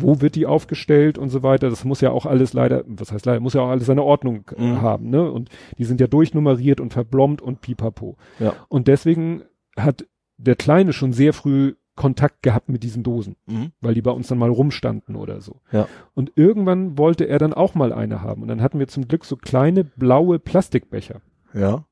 wo 0.00 0.20
wird 0.20 0.34
die 0.34 0.46
aufgestellt 0.46 1.18
und 1.18 1.28
so 1.30 1.42
weiter. 1.42 1.70
Das 1.70 1.84
muss 1.84 2.00
ja 2.00 2.10
auch 2.10 2.26
alles 2.26 2.52
leider, 2.52 2.84
was 2.86 3.12
heißt 3.12 3.26
leider, 3.26 3.40
muss 3.40 3.54
ja 3.54 3.62
auch 3.62 3.68
alles 3.70 3.86
seine 3.86 4.02
Ordnung 4.02 4.44
äh, 4.56 4.62
Mhm. 4.62 4.82
haben, 4.82 5.10
ne? 5.10 5.30
Und 5.30 5.48
die 5.78 5.84
sind 5.84 6.00
ja 6.00 6.06
durchnummeriert 6.06 6.80
und 6.80 6.92
verblombt 6.92 7.42
und 7.42 7.60
pipapo. 7.60 8.16
Ja. 8.38 8.54
Und 8.68 8.88
deswegen 8.88 9.42
hat 9.76 10.06
der 10.36 10.56
Kleine 10.56 10.92
schon 10.92 11.12
sehr 11.12 11.32
früh 11.32 11.74
Kontakt 11.96 12.42
gehabt 12.42 12.68
mit 12.68 12.84
diesen 12.84 13.02
Dosen, 13.02 13.34
Mhm. 13.46 13.72
weil 13.80 13.94
die 13.94 14.02
bei 14.02 14.12
uns 14.12 14.28
dann 14.28 14.38
mal 14.38 14.50
rumstanden 14.50 15.16
oder 15.16 15.40
so. 15.40 15.60
Ja. 15.72 15.88
Und 16.14 16.32
irgendwann 16.36 16.96
wollte 16.96 17.24
er 17.24 17.38
dann 17.40 17.52
auch 17.52 17.74
mal 17.74 17.92
eine 17.92 18.22
haben. 18.22 18.42
Und 18.42 18.48
dann 18.48 18.62
hatten 18.62 18.78
wir 18.78 18.86
zum 18.86 19.08
Glück 19.08 19.24
so 19.24 19.34
kleine 19.36 19.82
blaue 19.82 20.38
Plastikbecher. 20.38 21.20
Ja. 21.54 21.84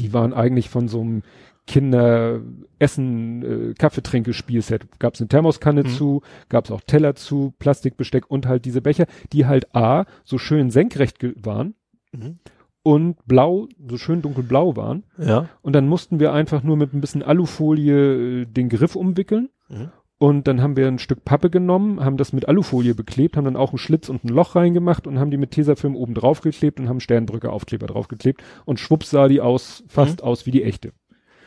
Die 0.00 0.12
waren 0.12 0.32
eigentlich 0.32 0.68
von 0.68 0.88
so 0.88 1.00
einem 1.00 1.22
Kinderessen, 1.66 3.70
äh, 3.70 3.74
Kaffeetrinke-Spielset. 3.74 4.98
Gab 4.98 5.14
es 5.14 5.20
eine 5.20 5.28
Thermoskanne 5.28 5.84
Mhm. 5.84 5.88
zu, 5.88 6.22
gab 6.48 6.64
es 6.66 6.70
auch 6.70 6.80
Teller 6.80 7.14
zu, 7.14 7.54
Plastikbesteck 7.58 8.30
und 8.30 8.46
halt 8.46 8.64
diese 8.64 8.82
Becher, 8.82 9.06
die 9.32 9.46
halt 9.46 9.74
A, 9.74 10.04
so 10.24 10.38
schön 10.38 10.70
senkrecht 10.70 11.18
waren 11.44 11.74
Mhm. 12.12 12.38
und 12.82 13.16
blau, 13.26 13.68
so 13.88 13.96
schön 13.98 14.22
dunkelblau 14.22 14.76
waren. 14.76 15.04
Ja. 15.18 15.48
Und 15.62 15.74
dann 15.74 15.88
mussten 15.88 16.20
wir 16.20 16.32
einfach 16.32 16.62
nur 16.62 16.76
mit 16.76 16.92
ein 16.94 17.00
bisschen 17.00 17.22
Alufolie 17.22 18.42
äh, 18.42 18.46
den 18.46 18.68
Griff 18.68 18.96
umwickeln. 18.96 19.48
Mhm. 19.68 19.90
Und 20.18 20.46
dann 20.46 20.62
haben 20.62 20.76
wir 20.76 20.86
ein 20.86 21.00
Stück 21.00 21.24
Pappe 21.24 21.50
genommen, 21.50 22.04
haben 22.04 22.16
das 22.16 22.32
mit 22.32 22.46
Alufolie 22.48 22.94
beklebt, 22.94 23.36
haben 23.36 23.44
dann 23.44 23.56
auch 23.56 23.70
einen 23.70 23.78
Schlitz 23.78 24.08
und 24.08 24.22
ein 24.24 24.28
Loch 24.28 24.54
reingemacht 24.54 25.08
und 25.08 25.18
haben 25.18 25.32
die 25.32 25.36
mit 25.36 25.50
Tesafilm 25.50 25.96
oben 25.96 26.14
drauf 26.14 26.42
geklebt 26.42 26.78
und 26.78 26.88
haben 26.88 27.00
Sternbrücke 27.00 27.50
Aufkleber 27.50 27.88
draufgeklebt. 27.88 28.40
Und 28.64 28.78
schwupps 28.78 29.10
sah 29.10 29.26
die 29.26 29.40
aus, 29.40 29.82
fast 29.88 30.22
aus 30.22 30.46
wie 30.46 30.52
die 30.52 30.62
echte. 30.62 30.92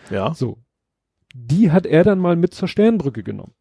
Ja. 0.09 0.33
So. 0.33 0.59
Die 1.33 1.71
hat 1.71 1.85
er 1.85 2.03
dann 2.03 2.19
mal 2.19 2.35
mit 2.35 2.53
zur 2.53 2.67
Sternbrücke 2.67 3.23
genommen. 3.23 3.53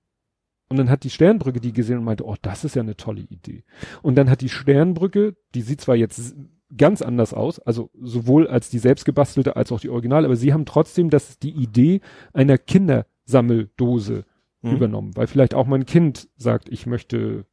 Und 0.69 0.77
dann 0.79 0.89
hat 0.91 1.05
die 1.05 1.11
Sternbrücke 1.11 1.61
die 1.61 1.73
gesehen 1.73 1.99
und 1.99 2.05
meinte, 2.05 2.25
oh, 2.25 2.37
das 2.41 2.65
ist 2.65 2.75
ja 2.75 2.83
eine 2.83 2.97
tolle 2.97 3.21
Idee. 3.23 3.65
Und 4.03 4.17
dann 4.17 4.31
hat 4.31 4.41
die 4.41 4.49
Sternbrücke, 4.49 5.37
die 5.55 5.63
sieht 5.63 5.81
zwar 5.81 5.95
jetzt 5.97 6.35
ganz 6.77 7.03
anders 7.03 7.35
aus, 7.35 7.61
also 7.61 7.91
sowohl 8.01 8.49
als 8.49 8.71
die 8.71 8.79
selbstgebastelte 8.79 9.57
als 9.57 9.71
auch 9.71 9.81
die 9.81 9.91
Original, 9.91 10.25
aber 10.25 10.35
sie 10.37 10.53
haben 10.53 10.65
trotzdem 10.67 11.11
das, 11.11 11.39
die 11.39 11.53
Idee 11.53 12.01
einer 12.33 12.59
Kindersammeldose 12.59 14.25
Mhm. 14.65 14.77
übernommen, 14.77 15.17
weil 15.17 15.27
vielleicht 15.27 15.55
auch 15.55 15.67
mein 15.67 15.85
Kind 15.85 16.29
sagt, 16.37 16.71
ich 16.71 16.87
möchte, 16.87 17.45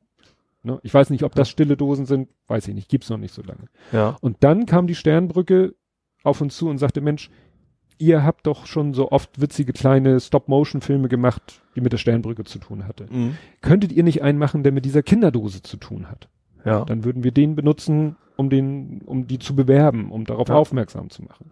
ne, 0.64 0.80
ich 0.82 0.94
weiß 0.94 1.10
nicht, 1.10 1.24
ob 1.24 1.36
das 1.36 1.50
stille 1.50 1.76
Dosen 1.76 2.06
sind, 2.06 2.30
weiß 2.48 2.70
ich 2.70 2.74
nicht, 2.74 2.88
gibt's 2.88 3.10
noch 3.10 3.18
nicht 3.18 3.34
so 3.34 3.42
lange. 3.42 3.66
Ja. 3.92 4.18
Und 4.22 4.38
dann 4.46 4.66
kam 4.66 4.88
die 4.88 4.96
Sternbrücke 4.96 5.76
auf 6.24 6.40
uns 6.40 6.56
zu 6.56 6.70
und 6.70 6.78
sagte, 6.78 7.02
Mensch, 7.02 7.30
ihr 8.02 8.24
habt 8.24 8.48
doch 8.48 8.66
schon 8.66 8.94
so 8.94 9.12
oft 9.12 9.40
witzige 9.40 9.74
kleine 9.74 10.20
Stop-Motion-Filme 10.20 11.08
gemacht, 11.08 11.62
die 11.76 11.82
mit 11.82 11.94
der 11.94 11.98
Sternbrücke 11.98 12.44
zu 12.44 12.60
tun 12.60 12.88
hatte. 12.88 13.06
Mhm. 13.10 13.38
Könntet 13.62 13.92
ihr 13.92 14.04
nicht 14.04 14.22
einen 14.24 14.38
machen, 14.40 14.64
der 14.64 14.72
mit 14.72 14.86
dieser 14.86 15.04
Kinderdose 15.04 15.62
zu 15.62 15.78
tun 15.78 16.10
hat? 16.10 16.28
Ja. 16.66 16.84
Dann 16.86 17.04
würden 17.04 17.24
wir 17.24 17.32
den 17.32 17.56
benutzen, 17.56 18.16
um 18.36 18.50
den, 18.50 19.02
um 19.06 19.28
die 19.28 19.40
zu 19.40 19.56
bewerben, 19.56 20.12
um 20.12 20.26
darauf 20.26 20.50
Ja. 20.50 20.56
aufmerksam 20.56 21.10
zu 21.10 21.24
machen. 21.24 21.52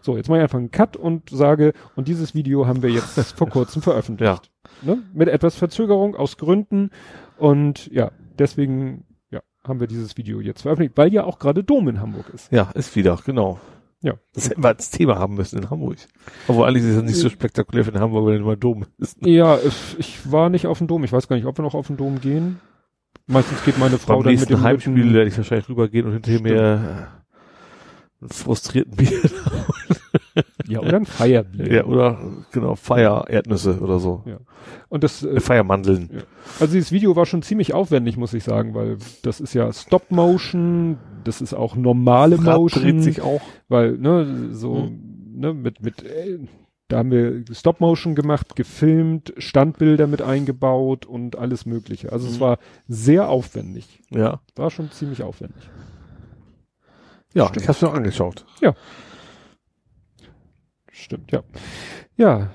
So, 0.00 0.16
jetzt 0.16 0.28
mache 0.28 0.38
ich 0.38 0.42
einfach 0.44 0.58
einen 0.58 0.70
Cut 0.70 0.96
und 0.96 1.28
sage, 1.30 1.72
und 1.96 2.06
dieses 2.06 2.34
Video 2.34 2.66
haben 2.66 2.82
wir 2.82 2.90
jetzt 2.90 3.18
vor 3.36 3.48
kurzem 3.48 3.82
veröffentlicht. 3.82 4.50
Ne? 4.82 5.02
Mit 5.12 5.28
etwas 5.28 5.56
Verzögerung 5.56 6.14
aus 6.14 6.36
Gründen. 6.36 6.90
Und 7.36 7.90
ja, 7.92 8.12
deswegen 8.38 9.04
ja, 9.30 9.40
haben 9.66 9.80
wir 9.80 9.86
dieses 9.88 10.16
Video 10.16 10.40
jetzt 10.40 10.62
veröffentlicht, 10.62 10.96
weil 10.96 11.12
ja 11.12 11.24
auch 11.24 11.38
gerade 11.38 11.64
Dom 11.64 11.88
in 11.88 12.00
Hamburg 12.00 12.30
ist. 12.32 12.52
Ja, 12.52 12.70
ist 12.74 12.94
wieder, 12.94 13.18
genau. 13.24 13.58
Ja. 14.00 14.14
Das 14.34 14.48
hätten 14.48 14.62
wir 14.62 14.68
als 14.68 14.90
Thema 14.90 15.18
haben 15.18 15.34
müssen 15.34 15.58
in 15.58 15.70
Hamburg. 15.70 15.96
Obwohl 16.46 16.66
eigentlich 16.68 16.84
ist 16.84 16.96
es 16.96 17.02
nicht 17.02 17.16
so 17.16 17.28
spektakulär 17.28 17.84
für 17.84 17.90
den 17.92 18.00
Hamburg, 18.00 18.26
weil 18.26 18.34
er 18.34 18.40
immer 18.40 18.56
dumm 18.56 18.86
ist. 18.98 19.18
Ja, 19.26 19.58
ich, 19.98 20.30
war 20.30 20.50
nicht 20.50 20.66
auf 20.66 20.78
dem 20.78 20.86
Dom. 20.86 21.02
Ich 21.04 21.12
weiß 21.12 21.26
gar 21.26 21.34
nicht, 21.36 21.46
ob 21.46 21.58
wir 21.58 21.62
noch 21.64 21.74
auf 21.74 21.88
den 21.88 21.96
Dom 21.96 22.20
gehen. 22.20 22.60
Meistens 23.26 23.64
geht 23.64 23.76
meine 23.78 23.98
Frau 23.98 24.14
Beim 24.14 24.22
dann 24.24 24.32
mit 24.32 24.40
nächsten 24.40 24.54
dem 24.54 24.62
Heimspiel 24.62 24.94
Rücken- 24.94 25.14
werde 25.14 25.28
ich 25.28 25.36
wahrscheinlich 25.36 25.68
rübergehen 25.68 26.06
und 26.06 26.12
hinterher 26.12 26.40
mir 26.40 26.54
äh, 26.54 28.22
einen 28.22 28.30
frustrierten 28.30 28.96
Bier. 28.96 29.20
Ja, 30.68 30.80
oder 30.80 30.96
ein 30.96 31.06
Feierbier. 31.06 31.72
ja, 31.72 31.84
oder 31.84 32.18
genau, 32.52 32.74
Feier-Erdnüsse 32.74 33.80
oder 33.80 33.98
so. 33.98 34.22
Und 34.90 35.02
das, 35.02 35.22
äh, 35.22 35.36
Äh, 35.36 35.40
Feiermandeln. 35.40 36.22
also 36.60 36.74
dieses 36.74 36.92
Video 36.92 37.16
war 37.16 37.24
schon 37.24 37.40
ziemlich 37.40 37.72
aufwendig, 37.72 38.18
muss 38.18 38.34
ich 38.34 38.44
sagen, 38.44 38.74
weil 38.74 38.98
das 39.22 39.40
ist 39.40 39.54
ja 39.54 39.72
Stop 39.72 40.10
Motion, 40.10 40.98
das 41.28 41.40
ist 41.40 41.54
auch 41.54 41.76
normale 41.76 42.36
Rad 42.44 42.58
Motion, 42.58 42.82
dreht 42.82 43.02
sich 43.02 43.20
auch. 43.20 43.40
weil 43.68 43.92
ne 43.98 44.48
so 44.52 44.90
ne 45.34 45.54
mit 45.54 45.80
mit 45.82 46.02
da 46.88 46.96
haben 46.98 47.10
wir 47.10 47.44
Stop 47.52 47.80
Motion 47.80 48.14
gemacht, 48.14 48.56
gefilmt, 48.56 49.34
Standbilder 49.36 50.06
mit 50.06 50.22
eingebaut 50.22 51.04
und 51.04 51.36
alles 51.36 51.66
Mögliche. 51.66 52.10
Also 52.12 52.26
es 52.26 52.36
Mhm. 52.36 52.40
war 52.40 52.58
sehr 52.88 53.28
aufwendig, 53.28 54.00
Ja. 54.10 54.40
war 54.56 54.70
schon 54.70 54.90
ziemlich 54.90 55.22
aufwendig. 55.22 55.68
Ja, 57.34 57.44
Stimmt. 57.48 57.62
ich 57.62 57.68
hab's 57.68 57.82
mir 57.82 57.92
angeschaut. 57.92 58.46
Stimmt, 60.90 61.30
ja. 61.30 61.42
Ja. 62.16 62.50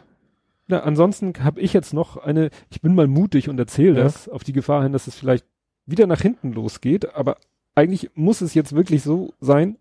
Na, 0.67 0.79
ansonsten 0.81 1.33
habe 1.43 1.61
ich 1.61 1.73
jetzt 1.73 1.93
noch 1.93 2.17
eine, 2.17 2.49
ich 2.69 2.81
bin 2.81 2.95
mal 2.95 3.07
mutig 3.07 3.49
und 3.49 3.59
erzähle 3.59 3.97
Ja. 3.99 4.03
das 4.03 4.27
auf 4.27 4.43
die 4.43 4.53
Gefahr 4.53 4.83
hin, 4.83 4.93
dass 4.93 5.07
es 5.07 5.15
vielleicht 5.15 5.45
wieder 5.85 6.07
nach 6.07 6.21
hinten 6.21 6.53
losgeht, 6.53 7.13
aber 7.15 7.37
eigentlich 7.75 8.11
muss 8.15 8.41
es 8.41 8.53
jetzt 8.53 8.73
wirklich 8.73 9.03
so 9.03 9.33
sein, 9.39 9.77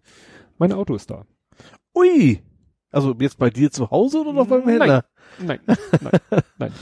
mein 0.59 0.73
Auto 0.73 0.95
ist 0.95 1.11
da. 1.11 1.25
Ui! 1.95 2.41
Also 2.91 3.15
jetzt 3.19 3.39
bei 3.39 3.51
dir 3.51 3.71
zu 3.71 3.91
Hause 3.91 4.21
oder 4.21 4.33
noch 4.33 4.47
beim 4.47 4.61
Nein. 4.61 4.81
Händler? 4.81 5.05
Nein, 5.41 5.61
nein, 5.67 6.21
nein. 6.59 6.73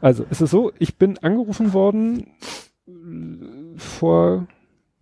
Also 0.00 0.26
es 0.28 0.40
ist 0.40 0.50
so, 0.50 0.72
ich 0.78 0.96
bin 0.96 1.18
angerufen 1.18 1.72
worden 1.72 2.26
äh, 2.88 3.78
vor 3.78 4.48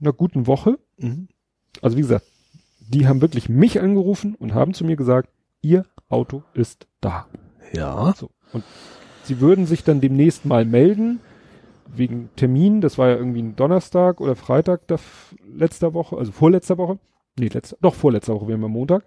einer 0.01 0.13
guten 0.13 0.47
Woche. 0.47 0.79
Mhm. 0.99 1.29
Also 1.81 1.97
wie 1.97 2.03
gesagt, 2.03 2.27
die 2.81 3.07
haben 3.07 3.21
wirklich 3.21 3.49
mich 3.49 3.81
angerufen 3.81 4.35
und 4.35 4.55
haben 4.55 4.75
zu 4.75 4.85
mir 4.85 4.97
gesagt, 4.97 5.31
ihr 5.63 5.87
Auto 6.09 6.43
ist 6.55 6.87
da. 7.01 7.27
Ja. 7.73 8.15
So. 8.17 8.31
Und 8.53 8.65
sie 9.25 9.41
würden 9.41 9.67
sich 9.67 9.85
dann 9.85 10.01
demnächst 10.01 10.45
mal 10.45 10.65
melden, 10.65 11.21
wegen 11.95 12.31
Termin, 12.37 12.81
das 12.81 12.99
war 12.99 13.09
ja 13.09 13.17
irgendwie 13.17 13.43
ein 13.43 13.57
Donnerstag 13.57 14.21
oder 14.21 14.37
Freitag 14.37 14.87
da 14.87 14.97
letzter 15.53 15.95
Woche, 15.95 16.17
also 16.17 16.33
vorletzter 16.33 16.79
Woche. 16.79 16.99
Nee, 17.39 17.49
letzter, 17.49 17.77
doch 17.81 17.95
vorletzter 17.95 18.35
Woche, 18.35 18.49
wir 18.49 18.55
haben 18.55 18.65
am 18.65 18.73
Montag. 18.73 19.05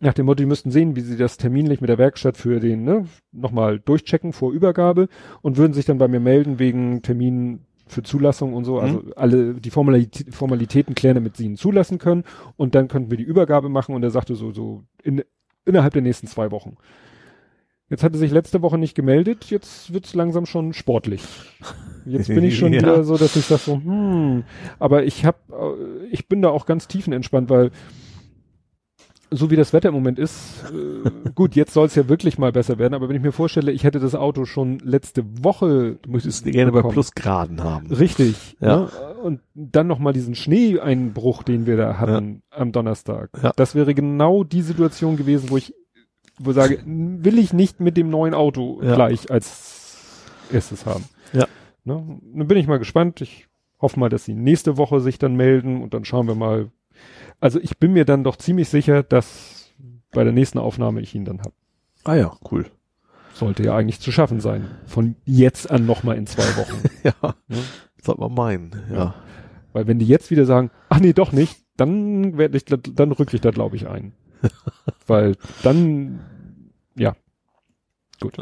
Nach 0.00 0.14
dem 0.14 0.26
Motto, 0.26 0.38
die 0.38 0.46
müssten 0.46 0.70
sehen, 0.70 0.96
wie 0.96 1.00
sie 1.00 1.16
das 1.16 1.36
terminlich 1.36 1.80
mit 1.80 1.88
der 1.88 1.98
Werkstatt 1.98 2.36
für 2.36 2.58
den, 2.60 2.84
ne, 2.84 3.06
nochmal 3.32 3.78
durchchecken 3.78 4.32
vor 4.32 4.52
Übergabe 4.52 5.08
und 5.42 5.56
würden 5.56 5.72
sich 5.72 5.84
dann 5.84 5.98
bei 5.98 6.08
mir 6.08 6.20
melden 6.20 6.58
wegen 6.58 7.02
Termin 7.02 7.60
für 7.86 8.02
Zulassung 8.02 8.52
und 8.52 8.64
so, 8.64 8.80
also 8.80 9.04
alle 9.14 9.54
die 9.54 9.70
Formalitä 9.70 10.32
Formalitäten 10.32 10.96
klären, 10.96 11.14
damit 11.14 11.36
sie 11.36 11.44
ihn 11.44 11.56
zulassen 11.56 11.98
können 11.98 12.24
und 12.56 12.74
dann 12.74 12.88
könnten 12.88 13.10
wir 13.10 13.18
die 13.18 13.24
Übergabe 13.24 13.68
machen 13.68 13.94
und 13.94 14.02
er 14.02 14.10
sagte 14.10 14.34
so, 14.34 14.50
so 14.50 14.82
in, 15.04 15.22
innerhalb 15.64 15.92
der 15.92 16.02
nächsten 16.02 16.26
zwei 16.26 16.50
Wochen. 16.50 16.76
Jetzt 17.88 18.02
hat 18.02 18.12
er 18.14 18.18
sich 18.18 18.32
letzte 18.32 18.62
Woche 18.62 18.78
nicht 18.78 18.94
gemeldet, 18.96 19.44
jetzt 19.50 19.92
wird's 19.92 20.14
langsam 20.14 20.44
schon 20.44 20.72
sportlich. 20.72 21.22
Jetzt 22.04 22.28
bin 22.28 22.42
ich 22.42 22.58
schon 22.58 22.72
Ja. 22.72 22.80
wieder 22.82 23.04
so, 23.04 23.16
dass 23.16 23.36
ich 23.36 23.44
sag 23.44 23.58
so, 23.60 23.74
hm, 23.76 24.42
aber 24.80 25.04
ich 25.04 25.24
hab, 25.24 25.48
äh, 25.50 26.06
ich 26.10 26.28
bin 26.28 26.42
da 26.42 26.48
auch 26.48 26.66
ganz 26.66 26.88
tiefenentspannt, 26.88 27.48
weil 27.48 27.70
so 29.30 29.50
wie 29.50 29.56
das 29.56 29.72
Wetter 29.72 29.88
im 29.88 29.94
Moment 29.94 30.18
ist, 30.20 30.64
äh, 30.72 31.10
gut, 31.34 31.56
jetzt 31.56 31.74
soll 31.74 31.86
es 31.86 31.94
ja 31.96 32.08
wirklich 32.08 32.38
mal 32.38 32.52
besser 32.52 32.78
werden, 32.78 32.94
aber 32.94 33.08
wenn 33.08 33.16
ich 33.16 33.22
mir 33.22 33.32
vorstelle, 33.32 33.72
ich 33.72 33.82
hätte 33.84 33.98
das 33.98 34.14
Auto 34.14 34.44
schon 34.44 34.78
letzte 34.80 35.24
Woche 35.44 35.98
Du 36.02 36.10
möchtest 36.10 36.44
gerne 36.44 36.70
bei. 36.72 36.82
Plusgraden 36.82 37.62
haben. 37.62 37.88
Richtig. 37.92 38.56
Ja. 38.60 38.82
Ne? 38.82 38.88
Und 39.22 39.40
dann 39.54 39.88
noch 39.88 39.98
mal 39.98 40.12
diesen 40.12 40.34
Schneeeinbruch, 40.36 41.42
den 41.42 41.66
wir 41.66 41.76
da 41.76 41.98
hatten 41.98 42.42
am 42.50 42.70
Donnerstag. 42.70 43.30
Ja. 43.42 43.52
Das 43.56 43.74
wäre 43.74 43.94
genau 43.94 44.44
die 44.44 44.62
Situation 44.62 45.16
gewesen, 45.16 45.50
wo 45.50 45.56
ich 45.56 45.74
wo 46.38 46.50
ich 46.50 46.56
sage, 46.56 46.82
will 46.86 47.38
ich 47.38 47.52
nicht 47.52 47.80
mit 47.80 47.96
dem 47.96 48.10
neuen 48.10 48.34
Auto 48.34 48.80
Ja. 48.82 48.94
gleich 48.94 49.30
als 49.30 50.24
erstes 50.52 50.86
haben. 50.86 51.04
Ja. 51.32 51.46
Ne? 51.84 52.20
Dann 52.34 52.46
bin 52.48 52.58
ich 52.58 52.66
mal 52.66 52.78
gespannt. 52.78 53.20
Ich 53.20 53.48
hoffe 53.80 53.98
mal, 54.00 54.08
dass 54.08 54.24
sie 54.24 54.34
nächste 54.34 54.76
Woche 54.76 55.00
sich 55.00 55.18
dann 55.18 55.36
melden 55.36 55.82
und 55.82 55.94
dann 55.94 56.04
schauen 56.04 56.26
wir 56.26 56.34
mal. 56.34 56.70
Also 57.40 57.60
ich 57.60 57.78
bin 57.78 57.92
mir 57.92 58.04
dann 58.04 58.24
doch 58.24 58.36
ziemlich 58.36 58.68
sicher, 58.68 59.02
dass 59.02 59.72
bei 60.12 60.24
der 60.24 60.32
nächsten 60.32 60.58
Aufnahme 60.58 61.00
ich 61.00 61.14
ihn 61.14 61.24
dann 61.24 61.40
habe. 61.40 61.52
Ah 62.04 62.14
ja, 62.14 62.32
cool. 62.50 62.66
sollte 63.34 63.62
ja 63.64 63.76
eigentlich 63.76 64.00
zu 64.00 64.12
schaffen 64.12 64.40
sein. 64.40 64.66
Von 64.86 65.16
jetzt 65.24 65.70
an 65.70 65.84
nochmal 65.84 66.16
in 66.16 66.26
zwei 66.26 66.44
Wochen. 66.56 66.82
ja. 67.02 67.34
Ne? 67.48 67.58
Sollte 68.02 68.20
man 68.20 68.32
meinen, 68.34 68.82
ja. 68.92 69.14
Weil 69.72 69.86
wenn 69.86 69.98
die 69.98 70.06
jetzt 70.06 70.30
wieder 70.30 70.46
sagen, 70.46 70.70
ach 70.88 71.00
nee, 71.00 71.12
doch 71.12 71.32
nicht, 71.32 71.58
dann 71.76 72.38
werde 72.38 72.56
ich, 72.56 72.64
dann 72.64 73.12
rücke 73.12 73.34
ich 73.36 73.42
da 73.42 73.50
glaube 73.50 73.76
ich 73.76 73.86
ein. 73.88 74.12
Weil 75.06 75.36
dann, 75.62 76.20
ja. 76.94 77.14
Gut. 78.20 78.36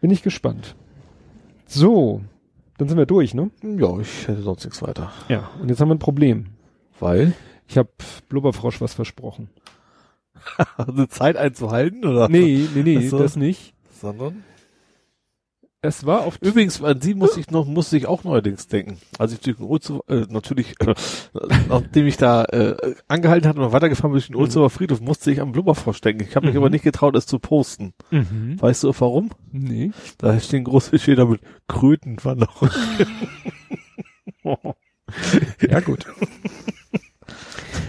Bin 0.00 0.10
ich 0.10 0.22
gespannt. 0.22 0.74
So, 1.66 2.22
dann 2.78 2.88
sind 2.88 2.98
wir 2.98 3.06
durch, 3.06 3.34
ne? 3.34 3.50
Ja, 3.62 3.98
ich 4.00 4.28
hätte 4.28 4.42
sonst 4.42 4.64
nichts 4.64 4.82
weiter. 4.82 5.12
Ja, 5.28 5.50
und 5.60 5.68
jetzt 5.68 5.80
haben 5.80 5.88
wir 5.88 5.94
ein 5.94 6.00
Problem. 6.00 6.46
Weil? 7.00 7.34
Ich 7.68 7.78
habe 7.78 7.90
Blubberfrosch 8.28 8.80
was 8.80 8.94
versprochen. 8.94 9.48
Eine 10.76 11.08
Zeit 11.08 11.36
einzuhalten, 11.36 12.04
oder? 12.04 12.28
Nee, 12.28 12.68
nee, 12.74 12.82
nee, 12.82 13.08
so. 13.08 13.18
das 13.18 13.36
nicht. 13.36 13.74
Sondern? 13.90 14.44
Es 15.86 16.06
war 16.06 16.22
auf 16.22 16.38
Übrigens, 16.40 16.82
an 16.82 17.00
sie 17.02 17.12
muss 17.14 17.36
ich 17.36 17.50
noch, 17.50 17.66
musste 17.66 17.98
ich 17.98 18.06
auch 18.06 18.24
neuerdings 18.24 18.68
denken. 18.68 18.96
Als 19.18 19.34
ich 19.34 19.40
durch 19.40 19.58
den 19.58 19.66
Ulzer, 19.66 20.00
äh, 20.08 20.24
natürlich, 20.30 20.74
äh, 20.80 20.94
nachdem 21.68 22.06
ich 22.06 22.16
da 22.16 22.44
äh, 22.46 22.94
angehalten 23.06 23.46
hatte 23.48 23.60
und 23.60 23.72
weitergefahren 23.72 24.12
bin 24.12 24.18
durch 24.20 24.28
den 24.28 24.36
Ulzer 24.36 24.70
Friedhof, 24.70 25.02
musste 25.02 25.30
ich 25.30 25.42
am 25.42 25.52
Blubberfrosch 25.52 26.00
denken. 26.00 26.24
Ich 26.26 26.36
habe 26.36 26.46
mich 26.46 26.54
Mhm. 26.54 26.60
aber 26.62 26.70
nicht 26.70 26.84
getraut, 26.84 27.14
es 27.16 27.26
zu 27.26 27.38
posten. 27.38 27.92
Mhm. 28.10 28.56
Weißt 28.60 28.82
du 28.84 28.92
warum? 28.98 29.30
Nee. 29.52 29.90
Da 30.16 30.40
stehen 30.40 30.64
große 30.64 30.98
Schilder 30.98 31.26
mit 31.26 31.40
Krötenwanderung. 31.68 32.70
Ja, 35.68 35.80
gut. 35.80 36.06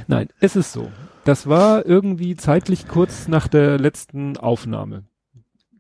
Nein, 0.08 0.29
es 0.40 0.56
ist 0.56 0.72
so. 0.74 0.92
Das 1.24 1.47
war 1.47 1.85
irgendwie 1.85 2.35
zeitlich 2.35 2.88
kurz 2.88 3.28
nach 3.28 3.47
der 3.47 3.79
letzten 3.79 4.38
Aufnahme. 4.38 5.06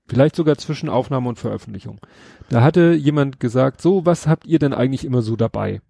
Vielleicht 0.07 0.35
sogar 0.35 0.57
zwischen 0.57 0.89
Aufnahme 0.89 1.29
und 1.29 1.39
Veröffentlichung. 1.39 1.99
Da 2.49 2.61
hatte 2.61 2.93
jemand 2.93 3.39
gesagt, 3.39 3.81
so, 3.81 4.05
was 4.05 4.27
habt 4.27 4.45
ihr 4.45 4.59
denn 4.59 4.73
eigentlich 4.73 5.03
immer 5.05 5.21
so 5.21 5.35
dabei? 5.35 5.81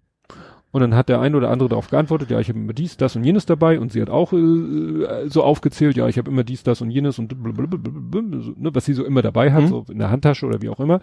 Und 0.72 0.80
dann 0.80 0.94
hat 0.94 1.08
der 1.08 1.20
eine 1.20 1.36
oder 1.36 1.50
andere 1.50 1.68
darauf 1.70 1.88
geantwortet, 1.88 2.30
ja, 2.30 2.38
ich 2.40 2.48
habe 2.48 2.58
immer 2.58 2.72
dies, 2.74 2.96
das 2.96 3.16
und 3.16 3.24
jenes 3.24 3.46
dabei. 3.46 3.78
Und 3.80 3.92
sie 3.92 4.02
hat 4.02 4.10
auch 4.10 4.32
äh, 4.32 5.28
so 5.28 5.42
aufgezählt, 5.42 5.96
ja, 5.96 6.06
ich 6.08 6.18
habe 6.18 6.30
immer 6.30 6.44
dies, 6.44 6.62
das 6.64 6.80
und 6.82 6.90
jenes 6.90 7.18
und 7.18 7.32
ne, 7.42 8.74
was 8.74 8.84
sie 8.84 8.92
so 8.92 9.04
immer 9.04 9.22
dabei 9.22 9.52
hat, 9.52 9.62
Mhm. 9.64 9.68
so 9.68 9.84
in 9.90 9.98
der 9.98 10.10
Handtasche 10.10 10.44
oder 10.46 10.60
wie 10.62 10.68
auch 10.68 10.80
immer. 10.80 11.00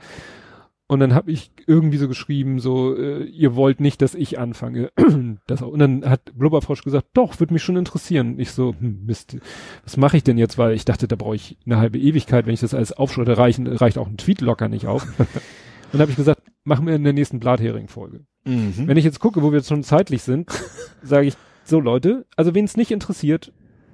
Und 0.93 0.99
dann 0.99 1.15
habe 1.15 1.31
ich 1.31 1.51
irgendwie 1.65 1.97
so 1.97 2.08
geschrieben, 2.08 2.59
so, 2.59 2.95
äh, 2.95 3.24
ihr 3.24 3.56
wollt 3.56 3.79
nicht, 3.79 4.01
dass 4.03 4.13
ich 4.13 4.38
anfange. 4.38 4.92
das 5.47 5.63
auch. 5.63 5.69
Und 5.69 5.79
dann 5.79 6.06
hat 6.08 6.38
Blubberfrosch 6.38 6.83
gesagt, 6.83 7.08
doch, 7.13 7.40
würde 7.40 7.51
mich 7.51 7.63
schon 7.63 7.77
interessieren. 7.77 8.40
Ich 8.40 8.51
so, 8.51 8.76
hm, 8.79 9.03
Mist, 9.03 9.38
was 9.83 9.97
mache 9.97 10.17
ich 10.17 10.24
denn 10.24 10.38
jetzt? 10.38 10.59
Weil 10.59 10.74
ich 10.76 10.85
dachte, 10.85 11.08
da 11.08 11.15
brauche 11.15 11.35
ich 11.35 11.58
eine 11.65 11.77
halbe 11.77 11.97
Ewigkeit, 11.97 12.45
wenn 12.45 12.53
ich 12.53 12.59
das 12.59 12.76
alles 12.76 12.93
aufschreibe, 12.93 13.38
reichen, 13.40 13.65
reicht 13.65 13.97
auch 13.97 14.08
ein 14.08 14.17
Tweet 14.17 14.42
locker 14.42 14.69
nicht 14.69 14.85
auf. 14.85 15.08
Und 15.93 15.99
habe 15.99 16.11
ich 16.11 16.17
gesagt, 16.17 16.43
machen 16.63 16.85
wir 16.85 16.95
in 16.95 17.03
der 17.03 17.13
nächsten 17.13 17.40
Blathering-Folge. 17.40 18.22
Mhm. 18.45 18.88
Wenn 18.88 18.97
ich 18.97 19.06
jetzt 19.06 19.19
gucke, 19.19 19.42
wo 19.42 19.51
wir 19.51 19.58
jetzt 19.58 19.69
schon 19.69 19.83
zeitlich 19.83 20.22
sind, 20.22 20.51
sage 21.01 21.26
ich, 21.26 21.33
so 21.63 21.79
Leute, 21.79 22.27
also 22.35 22.53
wen 22.53 22.65
es 22.65 22.77
nicht 22.77 22.92
interessiert, 22.92 23.51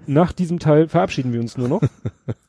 nach 0.09 0.33
diesem 0.33 0.59
Teil 0.59 0.87
verabschieden 0.87 1.31
wir 1.31 1.39
uns 1.39 1.57
nur 1.57 1.67
noch. 1.67 1.81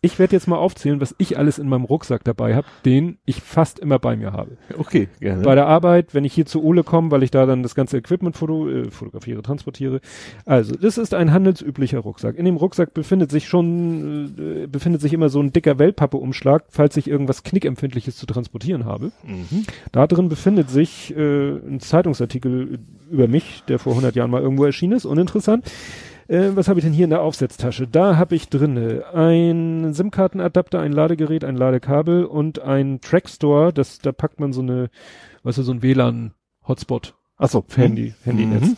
Ich 0.03 0.19
werde 0.19 0.35
jetzt 0.35 0.49
mal 0.49 0.57
aufzählen, 0.57 0.99
was 1.03 1.15
ich 1.19 1.37
alles 1.37 1.59
in 1.59 1.69
meinem 1.69 1.85
Rucksack 1.85 2.25
dabei 2.25 2.55
habe, 2.55 2.67
den 2.87 3.19
ich 3.26 3.43
fast 3.43 3.78
immer 3.78 3.99
bei 3.99 4.17
mir 4.17 4.33
habe. 4.33 4.57
Okay, 4.78 5.09
gerne. 5.21 5.43
Bei 5.43 5.55
der 5.55 5.67
Arbeit, 5.67 6.15
wenn 6.15 6.25
ich 6.25 6.33
hier 6.33 6.47
zu 6.47 6.62
Ole 6.62 6.85
komme, 6.85 7.10
weil 7.10 7.23
ich 7.23 7.31
da 7.31 7.44
dann 7.44 7.62
das 7.62 7.75
ganze 7.75 7.99
Equipment 7.99 8.35
foto, 8.35 8.67
äh, 8.67 8.91
fotografiere, 8.91 9.43
transportiere. 9.43 10.01
Also, 10.47 10.75
das 10.75 10.97
ist 10.97 11.12
ein 11.12 11.33
handelsüblicher 11.33 11.99
Rucksack. 11.99 12.37
In 12.37 12.47
dem 12.47 12.57
Rucksack 12.57 12.94
befindet 12.94 13.31
sich 13.31 13.47
schon, 13.47 14.35
äh, 14.39 14.67
befindet 14.67 15.03
sich 15.03 15.12
immer 15.12 15.28
so 15.28 15.41
ein 15.41 15.53
dicker 15.53 15.78
Wellpappe-Umschlag, 15.78 16.65
falls 16.71 16.97
ich 16.97 17.07
irgendwas 17.07 17.43
Knickempfindliches 17.43 18.17
zu 18.17 18.25
transportieren 18.25 18.87
habe. 18.87 19.12
mhm. 19.23 19.67
Da 19.93 20.07
drin 20.07 20.31
befindet 20.31 20.71
sich 20.71 21.15
äh, 21.15 21.51
ein 21.59 21.81
Zeitungsartikel 21.81 22.78
über 23.10 23.28
mich, 23.28 23.65
der 23.69 23.78
vor 23.78 23.93
100 23.93 24.17
Jahren 24.17 24.31
mal 24.31 24.41
irgendwo 24.41 24.65
erschienen 24.65 24.94
ist, 24.94 25.05
uninteressant. 25.05 25.71
Äh, 26.30 26.54
was 26.54 26.68
habe 26.68 26.78
ich 26.78 26.84
denn 26.84 26.92
hier 26.92 27.04
in 27.04 27.10
der 27.10 27.22
Aufsetztasche? 27.22 27.88
Da 27.88 28.16
habe 28.16 28.36
ich 28.36 28.48
drinne 28.48 29.04
ein 29.12 29.92
SIM-Kartenadapter, 29.92 30.78
ein 30.78 30.92
Ladegerät, 30.92 31.44
ein 31.44 31.56
Ladekabel 31.56 32.24
und 32.24 32.60
ein 32.60 33.00
Trackstore. 33.00 33.72
Das, 33.72 33.98
da 33.98 34.12
packt 34.12 34.38
man 34.38 34.52
so 34.52 34.62
eine, 34.62 34.90
weißt 35.42 35.58
du, 35.58 35.62
so 35.62 35.72
ein 35.72 35.82
WLAN-Hotspot, 35.82 37.14
Achso, 37.36 37.64
Handy, 37.74 38.14
Handynetz. 38.24 38.62
Mhm. 38.62 38.76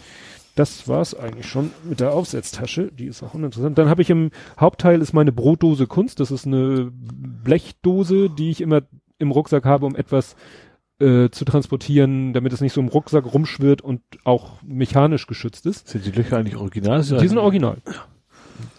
Das 0.54 0.88
war's 0.88 1.14
eigentlich 1.14 1.46
schon 1.46 1.70
mit 1.84 2.00
der 2.00 2.14
Aufsetztasche. 2.14 2.90
Die 2.90 3.06
ist 3.06 3.22
auch 3.22 3.34
uninteressant. 3.34 3.76
Dann 3.76 3.88
habe 3.88 4.02
ich 4.02 4.08
im 4.08 4.30
Hauptteil 4.58 5.02
ist 5.02 5.12
meine 5.12 5.32
Brotdose 5.32 5.86
Kunst. 5.86 6.20
Das 6.20 6.30
ist 6.30 6.46
eine 6.46 6.90
Blechdose, 6.90 8.30
die 8.30 8.50
ich 8.50 8.60
immer 8.62 8.82
im 9.18 9.30
Rucksack 9.30 9.64
habe, 9.64 9.86
um 9.86 9.94
etwas 9.94 10.36
äh, 11.02 11.30
zu 11.30 11.44
transportieren, 11.44 12.32
damit 12.32 12.52
es 12.52 12.60
nicht 12.60 12.72
so 12.72 12.80
im 12.80 12.88
Rucksack 12.88 13.24
rumschwirrt 13.32 13.82
und 13.82 14.00
auch 14.24 14.62
mechanisch 14.62 15.26
geschützt 15.26 15.66
ist. 15.66 15.88
Sind 15.88 16.06
die 16.06 16.12
Löcher 16.12 16.38
eigentlich 16.38 16.56
original? 16.56 17.02
Die 17.02 17.28
sind 17.28 17.38
original. 17.38 17.76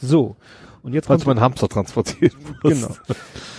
So. 0.02 0.36
Und 0.84 0.92
jetzt 0.92 1.08
Falls 1.08 1.24
kommt, 1.24 1.38
man 1.38 1.44
Hamster 1.44 1.70
transportiert. 1.70 2.34
muss. 2.64 2.74
genau. 2.74 2.96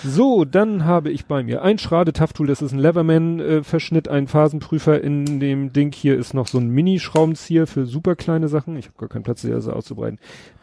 So, 0.05 0.45
dann 0.45 0.85
habe 0.85 1.11
ich 1.11 1.25
bei 1.25 1.43
mir 1.43 1.63
ein 1.63 1.79
Schrade-Taff-Tool, 1.79 2.47
das 2.47 2.61
ist 2.61 2.73
ein 2.73 2.79
Leverman-Verschnitt, 2.79 4.09
ein 4.09 4.29
Phasenprüfer. 4.29 5.01
In 5.01 5.41
dem 5.41 5.73
Ding 5.73 5.93
hier 5.93 6.19
ist 6.19 6.35
noch 6.35 6.47
so 6.47 6.59
ein 6.59 6.69
Mini-Schraubenzieher 6.69 7.67
für 7.67 7.87
super 7.87 8.15
kleine 8.15 8.49
Sachen. 8.49 8.77
Ich 8.77 8.87
habe 8.87 8.99
gar 8.99 9.09
keinen 9.09 9.23
Platz, 9.23 9.41
das 9.41 9.69
auszubreiten. 9.69 10.19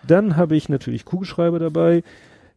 Dann 0.06 0.38
habe 0.38 0.56
ich 0.56 0.70
natürlich 0.70 1.04
Kugelschreiber 1.04 1.58
dabei. 1.58 2.04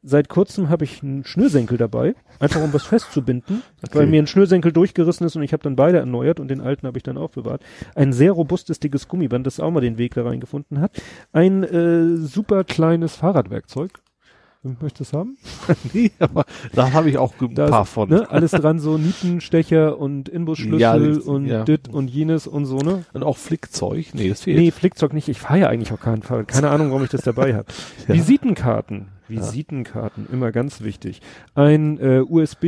Seit 0.06 0.28
kurzem 0.28 0.68
habe 0.68 0.84
ich 0.84 1.02
einen 1.02 1.24
Schnürsenkel 1.24 1.78
dabei, 1.78 2.14
einfach 2.38 2.60
um 2.62 2.74
was 2.74 2.82
festzubinden, 2.84 3.62
Okay. 3.86 3.98
weil 3.98 4.06
mir 4.06 4.20
ein 4.22 4.26
Schnürsenkel 4.26 4.70
durchgerissen 4.70 5.26
ist 5.26 5.34
und 5.34 5.42
ich 5.42 5.52
habe 5.54 5.62
dann 5.62 5.76
beide 5.76 5.98
erneuert 5.98 6.40
und 6.40 6.48
den 6.48 6.60
alten 6.60 6.86
habe 6.86 6.98
ich 6.98 7.02
dann 7.02 7.16
aufbewahrt. 7.16 7.62
Ein 7.94 8.12
sehr 8.12 8.32
robustes, 8.32 8.80
dickes 8.80 9.08
Gummiband, 9.08 9.46
das 9.46 9.60
auch 9.60 9.70
mal 9.70 9.80
den 9.80 9.96
Weg 9.96 10.14
da 10.14 10.24
reingefunden 10.24 10.80
hat. 10.80 10.92
Ein 11.32 11.62
äh, 11.64 12.16
super 12.18 12.64
kleines 12.64 13.16
Fahrradwerkzeug. 13.16 13.90
Möchtest 14.80 15.12
du 15.12 15.18
haben? 15.18 15.36
nee, 15.92 16.10
aber 16.18 16.46
da 16.72 16.92
habe 16.92 17.10
ich 17.10 17.18
auch 17.18 17.34
ein 17.38 17.54
Da 17.54 17.68
paar 17.68 17.82
ist, 17.82 17.90
von. 17.90 18.08
Ne, 18.08 18.30
alles 18.30 18.50
dran, 18.52 18.78
so 18.78 18.96
Nietenstecher 18.96 19.98
und 19.98 20.30
Inbusschlüssel 20.30 20.78
Ja, 20.80 20.94
und 21.30 21.46
ja. 21.46 21.64
dit 21.64 21.88
und 21.88 22.08
jenes 22.08 22.46
und 22.46 22.64
so, 22.64 22.78
ne? 22.78 23.04
Und 23.12 23.22
auch 23.22 23.36
Flickzeug. 23.36 24.14
Nee, 24.14 24.30
das 24.30 24.40
fehlt. 24.42 24.58
Nee, 24.58 24.70
Flickzeug 24.70 25.12
nicht. 25.12 25.28
Ich 25.28 25.38
fahre 25.38 25.60
ja 25.60 25.68
eigentlich 25.68 25.92
auch 25.92 26.00
keinen 26.00 26.22
Fahrrad. 26.22 26.48
Keine 26.48 26.70
Ahnung, 26.70 26.88
warum 26.90 27.04
ich 27.04 27.10
das 27.10 27.22
dabei 27.22 27.54
habe. 27.54 27.66
Ja. 28.08 28.14
Visitenkarten. 28.14 29.08
Visitenkarten, 29.28 30.26
immer 30.32 30.52
ganz 30.52 30.82
wichtig. 30.82 31.20
Ein 31.54 31.98
äh, 31.98 32.20
USB, 32.20 32.64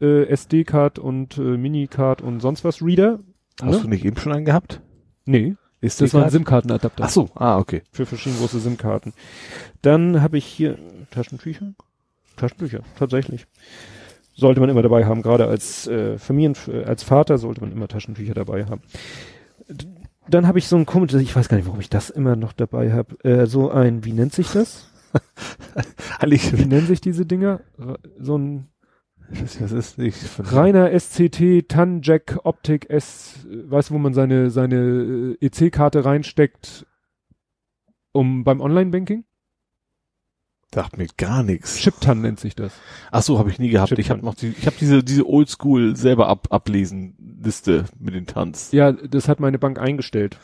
äh, 0.00 0.24
SD-Card 0.24 0.98
und 0.98 1.38
äh, 1.38 1.40
Mini-Card 1.40 2.22
und 2.22 2.40
sonst 2.40 2.64
was 2.64 2.82
Reader. 2.82 3.20
Hast 3.62 3.76
ne? 3.76 3.82
du 3.82 3.88
nicht 3.88 4.04
eben 4.04 4.16
schon 4.16 4.32
einen 4.32 4.44
gehabt? 4.44 4.80
Nee, 5.26 5.54
Ist 5.80 6.00
das 6.00 6.14
war 6.14 6.24
ein 6.24 6.30
SIM-Kartenadapter 6.30 7.04
Ach 7.04 7.10
so, 7.10 7.28
ah, 7.34 7.58
okay. 7.58 7.82
für 7.92 8.06
verschiedene 8.06 8.40
große 8.40 8.60
SIM-Karten. 8.60 9.12
Dann 9.82 10.22
habe 10.22 10.38
ich 10.38 10.44
hier 10.44 10.78
Taschentücher. 11.10 11.74
Taschentücher, 12.36 12.80
tatsächlich. 12.98 13.46
Sollte 14.34 14.60
man 14.60 14.70
immer 14.70 14.82
dabei 14.82 15.04
haben, 15.04 15.22
gerade 15.22 15.46
als 15.46 15.86
äh, 15.86 16.18
Familien, 16.18 16.56
äh, 16.66 16.84
als 16.84 17.02
Vater 17.02 17.38
sollte 17.38 17.60
man 17.60 17.72
immer 17.72 17.88
Taschentücher 17.88 18.34
dabei 18.34 18.64
haben. 18.64 18.80
Dann 20.28 20.46
habe 20.46 20.58
ich 20.58 20.68
so 20.68 20.76
ein 20.76 20.86
komisches, 20.86 21.20
ich 21.20 21.34
weiß 21.34 21.48
gar 21.48 21.56
nicht, 21.56 21.66
warum 21.66 21.80
ich 21.80 21.90
das 21.90 22.08
immer 22.08 22.36
noch 22.36 22.52
dabei 22.52 22.92
habe, 22.92 23.22
äh, 23.24 23.46
so 23.46 23.70
ein, 23.70 24.04
wie 24.04 24.12
nennt 24.12 24.32
sich 24.32 24.50
das? 24.52 24.89
Wie 26.22 26.66
nennen 26.66 26.86
sich 26.86 27.00
diese 27.00 27.26
Dinger? 27.26 27.60
So 28.18 28.36
ein 28.38 28.68
das 29.32 29.72
ist 29.72 29.98
nicht 29.98 30.16
reiner 30.38 30.98
SCT 30.98 31.68
TAN-Jack 31.68 32.40
Optik 32.42 32.90
S, 32.90 33.46
weißt 33.48 33.90
du, 33.90 33.94
wo 33.94 33.98
man 33.98 34.12
seine, 34.12 34.50
seine 34.50 35.36
äh, 35.40 35.46
EC-Karte 35.46 36.04
reinsteckt, 36.04 36.86
um 38.12 38.42
beim 38.42 38.60
Online-Banking? 38.60 39.24
Sagt 40.72 40.98
mir 40.98 41.06
gar 41.16 41.42
nichts. 41.42 41.78
Chip-TAN 41.78 42.20
nennt 42.20 42.38
sich 42.38 42.54
das. 42.54 42.72
Ach 43.10 43.22
so, 43.22 43.38
habe 43.38 43.50
ich 43.50 43.58
nie 43.58 43.70
gehabt. 43.70 43.88
Chip 43.88 43.98
Ich 43.98 44.10
habe 44.10 44.24
noch 44.24 44.34
die, 44.34 44.48
ich 44.48 44.66
habe 44.66 44.76
diese 44.78 45.02
diese 45.02 45.28
Oldschool 45.28 45.96
selber 45.96 46.28
ab, 46.28 46.48
ablesen 46.50 47.16
Liste 47.42 47.86
mit 47.98 48.14
den 48.14 48.26
Tanz. 48.26 48.70
Ja, 48.70 48.92
das 48.92 49.28
hat 49.28 49.40
meine 49.40 49.58
Bank 49.58 49.80
eingestellt. 49.80 50.38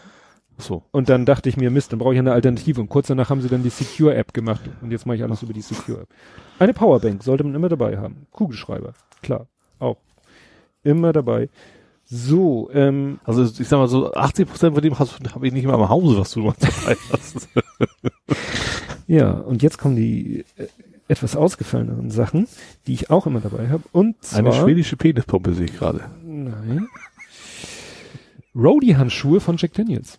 So. 0.59 0.83
Und 0.91 1.09
dann 1.09 1.27
dachte 1.27 1.49
ich 1.49 1.57
mir, 1.57 1.71
Mist, 1.71 1.93
dann 1.93 1.99
brauche 1.99 2.15
ich 2.15 2.19
eine 2.19 2.33
Alternative. 2.33 2.81
Und 2.81 2.89
kurz 2.89 3.09
danach 3.09 3.29
haben 3.31 3.43
sie 3.43 3.49
dann 3.49 3.63
die 3.63 3.69
Secure-App 3.71 4.33
gemacht. 4.33 4.63
Und 4.81 4.91
jetzt 4.91 5.07
mache 5.07 5.17
ich 5.17 5.23
alles 5.23 5.43
über 5.43 5.53
die 5.53 5.61
Secure-App. 5.61 6.09
Eine 6.59 6.73
Powerbank 6.73 7.23
sollte 7.23 7.45
man 7.45 7.55
immer 7.55 7.69
dabei 7.69 7.99
haben. 7.99 8.27
Kugelschreiber, 8.31 8.95
klar, 9.23 9.47
auch. 9.79 9.99
Immer 10.83 11.13
dabei. 11.13 11.49
So, 12.05 12.71
ähm, 12.73 13.19
Also 13.25 13.43
ich 13.43 13.69
sag 13.69 13.79
mal 13.79 13.89
so 13.89 14.13
80 14.13 14.49
Prozent 14.49 14.75
von 14.75 14.83
dem 14.83 14.99
habe 14.99 15.47
ich 15.47 15.53
nicht 15.53 15.67
mal 15.67 15.75
im 15.75 15.89
Hause, 15.89 16.17
was 16.19 16.31
du 16.31 16.41
noch 16.41 16.55
dabei 16.57 16.97
hast. 17.13 17.49
ja, 19.09 19.33
und 19.33 19.63
jetzt 19.63 19.79
kommen 19.79 19.97
die 19.97 20.45
äh, 20.57 20.69
etwas 21.09 21.37
ausgefalleneren 21.37 22.11
Sachen, 22.11 22.47
die 22.87 22.95
ich 22.95 23.11
auch 23.11 23.27
immer 23.27 23.41
dabei 23.41 23.69
habe. 23.69 23.83
Und 23.93 24.23
zwar, 24.23 24.39
Eine 24.39 24.53
schwedische 24.53 24.97
Penispumpe 24.97 25.53
sehe 25.53 25.67
ich 25.67 25.77
gerade. 25.77 26.05
Nein. 26.25 26.89
Roadie-Handschuhe 28.55 29.41
von 29.41 29.57
Jack 29.57 29.75
Daniels. 29.75 30.19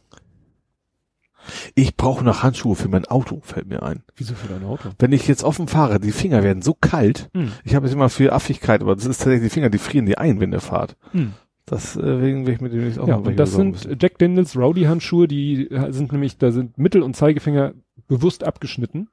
Ich 1.76 1.96
brauche 1.96 2.24
noch 2.24 2.44
Handschuhe 2.44 2.76
für 2.76 2.88
mein 2.90 3.06
Auto, 3.06 3.40
fällt 3.44 3.67
mir 3.67 3.83
ein. 3.83 4.03
Wieso 4.15 4.33
für 4.35 4.47
dein 4.47 4.63
Auto? 4.63 4.90
Wenn 4.99 5.12
ich 5.12 5.28
jetzt 5.28 5.44
offen 5.44 5.67
fahre, 5.67 5.99
die 5.99 6.12
Finger 6.12 6.44
werden 6.44 6.62
so 6.62 6.74
kalt. 6.74 7.30
Hm. 7.33 7.51
Ich 7.63 7.76
habe 7.76 7.85
jetzt 7.85 7.94
immer 7.94 8.10
viel 8.10 8.30
Affigkeit, 8.30 8.81
aber 8.81 8.96
das 8.96 9.06
ist 9.06 9.17
tatsächlich 9.19 9.44
die 9.49 9.53
Finger, 9.53 9.69
die 9.69 9.78
frieren 9.78 10.06
die 10.06 10.17
ein, 10.17 10.40
wenn 10.40 10.51
ihr 10.53 10.62
fahrt. 10.62 10.96
Hm. 11.12 11.33
Deswegen 11.69 12.46
will 12.47 12.53
ich 12.53 12.62
mir 12.62 12.69
demnächst 12.69 12.97
auch 12.97 13.08
Ja, 13.08 13.15
und 13.17 13.38
das 13.38 13.53
sind 13.53 13.72
müssen. 13.72 13.97
Jack 13.99 14.17
Daniels 14.19 14.56
Rowdy 14.56 14.83
Handschuhe, 14.83 15.28
die 15.28 15.67
sind 15.90 16.13
nämlich, 16.13 16.38
da 16.38 16.51
sind 16.51 16.78
Mittel- 16.78 17.03
und 17.03 17.15
Zeigefinger 17.15 17.74
bewusst 18.08 18.46
abgeschnitten. 18.46 19.10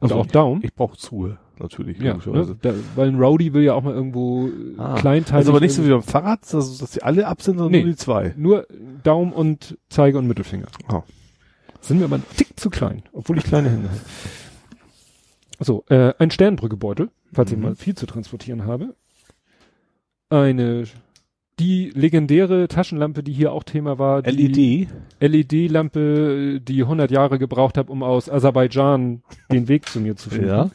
Und 0.00 0.10
Also 0.10 0.16
auch 0.16 0.26
Daumen. 0.26 0.60
Ich 0.64 0.74
brauche 0.74 0.98
Schuhe, 0.98 1.38
natürlich. 1.60 2.00
Ja, 2.00 2.14
ne, 2.16 2.56
da, 2.60 2.74
weil 2.96 3.06
ein 3.06 3.14
Rowdy 3.20 3.52
will 3.52 3.62
ja 3.62 3.74
auch 3.74 3.84
mal 3.84 3.94
irgendwo 3.94 4.48
äh, 4.48 4.50
Ah, 4.76 4.94
kleinteilig. 4.96 5.34
Also 5.36 5.52
aber 5.52 5.60
nicht 5.60 5.72
so 5.74 5.84
wie 5.86 5.90
beim 5.90 6.02
Fahrrad, 6.02 6.40
dass, 6.52 6.78
dass 6.78 6.90
die 6.90 7.04
alle 7.04 7.28
ab 7.28 7.40
sind, 7.42 7.58
sondern 7.58 7.70
Nee. 7.70 7.82
nur 7.84 7.92
die 7.92 7.96
zwei. 7.96 8.34
Nur 8.36 8.66
Daumen 9.04 9.32
und 9.32 9.78
Zeige 9.88 10.18
und 10.18 10.26
Mittelfinger. 10.26 10.66
Ah. 10.88 11.02
Sind 11.82 11.98
wir 11.98 12.06
aber 12.06 12.16
ein 12.16 12.24
Tick 12.36 12.58
zu 12.58 12.70
klein, 12.70 13.02
obwohl 13.12 13.36
ich 13.38 13.44
kleine 13.44 13.68
Hände 13.70 13.88
habe. 13.90 14.00
So, 15.60 15.84
äh, 15.88 16.14
ein 16.18 16.30
Sternbrückebeutel, 16.30 17.10
falls 17.32 17.50
ich 17.50 17.56
Mhm. 17.56 17.62
mal 17.62 17.74
viel 17.76 17.94
zu 17.94 18.06
transportieren 18.06 18.64
habe. 18.64 18.94
Eine, 20.30 20.84
die 21.58 21.90
legendäre 21.90 22.66
Taschenlampe, 22.68 23.22
die 23.22 23.32
hier 23.32 23.52
auch 23.52 23.62
Thema 23.64 23.98
war. 23.98 24.22
LED. 24.26 24.88
LED-Lampe, 25.20 26.60
die 26.60 26.82
100 26.84 27.10
Jahre 27.10 27.38
gebraucht 27.38 27.76
habe, 27.76 27.92
um 27.92 28.02
aus 28.02 28.30
Aserbaidschan 28.30 29.22
den 29.50 29.68
Weg 29.68 29.88
zu 29.88 30.00
mir 30.00 30.16
zu 30.16 30.30
finden. 30.30 30.48
Ja. 30.48 30.70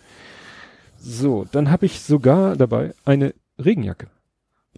So, 0.97 1.45
dann 1.51 1.72
habe 1.72 1.85
ich 1.85 2.01
sogar 2.01 2.56
dabei 2.56 2.93
eine 3.06 3.33
Regenjacke. 3.57 4.07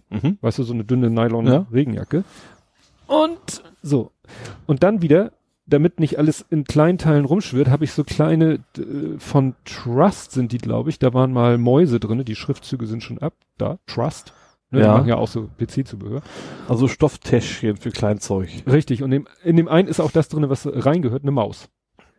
Mhm. 0.08 0.38
Weißt 0.40 0.58
du, 0.58 0.62
so 0.62 0.72
eine 0.72 0.84
dünne 0.84 1.06
Ja. 1.08 1.12
Nylon-Regenjacke. 1.12 2.24
Und 3.06 3.62
so. 3.82 4.12
Und 4.66 4.82
dann 4.82 5.02
wieder, 5.02 5.32
damit 5.70 6.00
nicht 6.00 6.18
alles 6.18 6.44
in 6.50 6.64
Kleinteilen 6.64 7.24
rumschwirrt, 7.24 7.68
habe 7.68 7.84
ich 7.84 7.92
so 7.92 8.04
kleine, 8.04 8.60
äh, 8.76 9.18
von 9.18 9.54
Trust 9.64 10.32
sind 10.32 10.52
die, 10.52 10.58
glaube 10.58 10.90
ich. 10.90 10.98
Da 10.98 11.14
waren 11.14 11.32
mal 11.32 11.58
Mäuse 11.58 12.00
drinne. 12.00 12.24
Die 12.24 12.36
Schriftzüge 12.36 12.86
sind 12.86 13.02
schon 13.02 13.18
ab. 13.18 13.34
Da, 13.58 13.78
Trust. 13.86 14.32
Ne, 14.70 14.80
Ja. 14.80 14.86
Die 14.86 14.98
machen 14.98 15.08
ja 15.08 15.16
auch 15.16 15.28
so 15.28 15.48
PC-Zubehör. 15.58 16.22
Also 16.68 16.88
Stofftäschchen 16.88 17.76
für 17.76 17.90
Kleinzeug. 17.90 18.50
Richtig. 18.66 19.02
Und 19.02 19.12
in 19.12 19.22
dem, 19.22 19.28
in 19.42 19.56
dem 19.56 19.68
einen 19.68 19.88
ist 19.88 20.00
auch 20.00 20.12
das 20.12 20.28
drinne, 20.28 20.50
was 20.50 20.68
reingehört, 20.70 21.22
eine 21.22 21.32
Maus. 21.32 21.68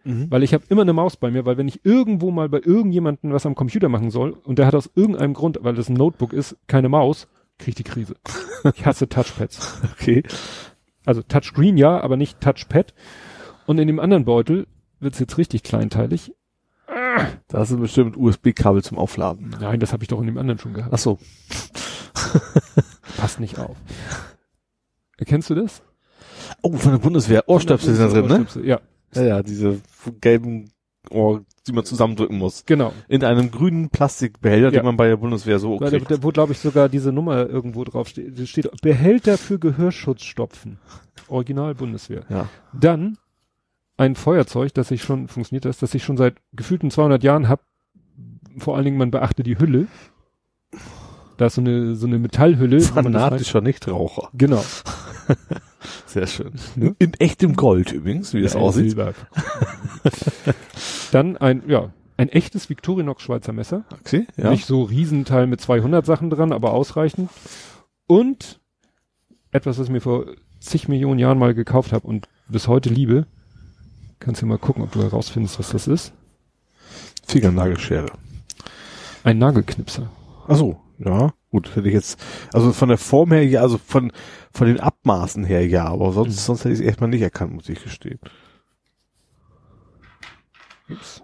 Mhm. 0.04 0.32
Weil 0.32 0.44
ich 0.44 0.54
habe 0.54 0.64
immer 0.70 0.82
eine 0.82 0.94
Maus 0.94 1.16
bei 1.16 1.30
mir, 1.32 1.46
weil 1.46 1.58
wenn 1.58 1.68
ich 1.68 1.86
irgendwo 1.86 2.32
mal 2.32 2.50
bei 2.50 2.60
irgendjemandem 2.64 3.32
was 3.34 3.46
am 3.46 3.56
Computer 3.56 3.88
machen 3.88 4.10
soll 4.10 4.32
und 4.32 4.58
der 4.58 4.66
hat 4.66 4.76
aus 4.76 4.90
irgendeinem 4.96 5.34
Grund, 5.34 5.60
weil 5.62 5.76
das 5.76 5.90
ein 5.90 5.94
Notebook 5.94 6.34
ist, 6.34 6.58
keine 6.68 6.90
Maus, 6.90 7.28
krieg 7.60 7.70
ich 7.70 7.76
die 7.76 7.84
Krise. 7.84 8.16
Ich 8.76 8.86
hasse 8.86 9.08
Touchpads. 9.10 9.82
Okay. 10.00 10.24
Also 11.06 11.24
Touchscreen 11.24 11.78
ja, 11.78 12.00
aber 12.00 12.16
nicht 12.16 12.42
Touchpad. 12.42 12.94
Und 13.68 13.78
in 13.80 13.88
dem 13.88 14.00
anderen 14.00 14.26
Beutel 14.26 14.68
wird's 15.00 15.20
jetzt 15.20 15.38
richtig 15.38 15.64
kleinteilig. 15.64 16.34
Da 17.48 17.66
sind 17.66 17.80
bestimmt 17.82 18.18
USB-Kabel 18.18 18.84
zum 18.84 18.98
Aufladen. 18.98 19.56
Nein, 19.60 19.80
das 19.80 19.94
habe 19.94 20.04
ich 20.04 20.08
doch 20.10 20.20
in 20.20 20.28
dem 20.28 20.38
anderen 20.38 20.60
schon 20.60 20.74
gehabt. 20.74 20.94
Ach 20.94 20.98
so. 21.00 21.20
Passt 23.18 23.40
nicht 23.40 23.60
auf. 23.60 23.78
Erkennst 25.18 25.50
du 25.50 25.56
das? 25.56 25.82
Oh, 26.62 26.74
von 26.78 26.92
der 26.94 27.00
Bundeswehr. 27.00 27.48
Ohrstöpsel 27.48 27.94
sind 27.96 28.14
da 28.14 28.22
drin, 28.22 28.48
ne? 28.56 28.64
Ja, 28.68 28.80
Ja, 29.14 29.22
ja, 29.24 29.44
diese 29.44 29.82
gelben 30.22 30.72
Ohr, 31.10 31.44
die 31.68 31.74
man 31.74 31.84
zusammendrücken 31.86 32.38
muss. 32.38 32.66
genau. 32.66 32.94
In 33.08 33.24
einem 33.24 33.52
grünen 33.52 33.90
Plastikbehälter, 33.90 34.68
Ja. 34.68 34.80
den 34.82 34.86
man 34.86 34.98
bei 34.98 35.08
der 35.08 35.18
Bundeswehr 35.18 35.60
so 35.60 35.80
Weil 35.80 35.92
da, 35.92 36.00
da, 36.00 36.24
wo 36.24 36.30
glaube 36.30 36.54
ich 36.54 36.60
sogar 36.60 36.90
diese 36.90 37.12
Nummer 37.12 37.48
irgendwo 37.48 37.84
drauf 37.84 38.08
steht. 38.08 38.48
Steht 38.48 38.70
Behälter 38.82 39.38
für 39.38 39.60
Gehörschutzstopfen. 39.60 40.78
Original 41.28 41.76
Bundeswehr. 41.76 42.24
Ja. 42.30 42.48
Dann 42.74 43.18
ein 44.02 44.16
Feuerzeug, 44.16 44.74
das 44.74 44.90
ich 44.90 45.04
schon, 45.04 45.28
funktioniert 45.28 45.66
das, 45.66 45.78
das 45.78 45.94
ich 45.94 46.04
schon 46.04 46.18
seit 46.18 46.36
gefühlten 46.54 46.90
200 46.90 47.24
Jahren 47.24 47.48
habe. 47.48 47.62
Vor 48.58 48.76
allen 48.76 48.86
Dingen, 48.86 48.98
man 48.98 49.12
beachte 49.12 49.44
die 49.44 49.60
Hülle. 49.60 49.88
Da 51.38 51.46
ist 51.46 51.56
so 51.56 51.62
eine, 51.62 51.96
so 51.96 52.08
eine 52.08 52.18
Metallhülle. 52.18 52.82
Fanatischer 52.82 53.62
Nichtraucher. 53.62 54.30
Genau. 54.34 54.64
Sehr 56.08 56.26
schön. 56.26 56.54
Ne? 56.76 56.96
In 56.98 57.14
echtem 57.16 57.56
Gold 57.56 57.92
übrigens, 57.92 58.34
wie 58.34 58.42
das 58.42 58.56
Ja, 58.56 58.60
aussieht. 58.60 58.98
Dann 61.12 61.38
ein, 61.38 61.64
ja, 61.68 61.94
ein 62.18 62.30
echtes 62.30 62.70
Victorinox 62.70 63.22
Schweizer 63.22 63.54
Messer. 63.54 63.86
Okay, 64.00 64.26
ja. 64.36 64.50
Nicht 64.50 64.66
so 64.66 64.82
Riesenteil 64.82 65.46
mit 65.46 65.62
200 65.62 66.06
Sachen 66.06 66.32
dran, 66.32 66.54
aber 66.54 66.74
ausreichend. 66.74 67.30
Und 68.08 68.60
etwas, 69.52 69.78
was 69.78 69.86
ich 69.86 69.92
mir 69.92 70.02
vor 70.02 70.26
zig 70.60 70.88
Millionen 70.88 71.20
Jahren 71.20 71.38
mal 71.38 71.54
gekauft 71.54 71.94
habe 71.94 72.08
und 72.08 72.28
bis 72.48 72.68
heute 72.68 72.90
liebe. 72.90 73.28
Kannst 74.22 74.42
du 74.44 74.46
mal 74.46 74.60
gucken, 74.60 74.84
ob 74.84 74.92
du 74.92 75.02
herausfindest, 75.02 75.58
was 75.58 75.70
das 75.72 75.88
ist. 75.88 76.14
Fingernagelschere. 77.26 78.12
Ein 79.24 79.40
Nagelknipser. 79.40 80.12
Ach 80.48 80.56
so, 80.56 80.80
ja. 81.00 81.34
Gut, 81.50 81.76
hätte 81.76 81.88
ich 81.88 81.94
jetzt, 81.94 82.18
also 82.54 82.72
von 82.72 82.88
der 82.88 83.00
Form 83.00 83.32
her, 83.32 83.46
ja, 83.46 83.62
also 83.62 83.78
von, 83.78 84.14
von 84.54 84.68
den 84.68 84.80
Abmaßen 84.80 85.44
her, 85.44 85.68
ja, 85.68 85.86
aber 85.86 86.14
sonst, 86.14 86.36
Mhm. 86.36 86.40
sonst 86.40 86.60
hätte 86.62 86.74
ich 86.74 86.80
es 86.80 86.86
erstmal 86.86 87.10
nicht 87.10 87.22
erkannt, 87.24 87.54
muss 87.54 87.68
ich 87.68 87.84
gestehen. 87.84 88.20
Ups. 90.88 91.24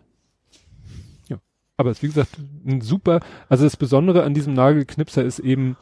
Ja. 1.30 1.38
Aber 1.78 1.92
es 1.92 1.98
ist, 2.00 2.04
wie 2.04 2.08
gesagt, 2.08 2.38
ein 2.66 2.82
super, 2.82 3.20
also 3.48 3.64
das 3.64 3.78
Besondere 3.78 4.24
an 4.24 4.34
diesem 4.34 4.54
Nagelknipser 4.54 5.24
ist 5.24 5.40
eben, 5.40 5.78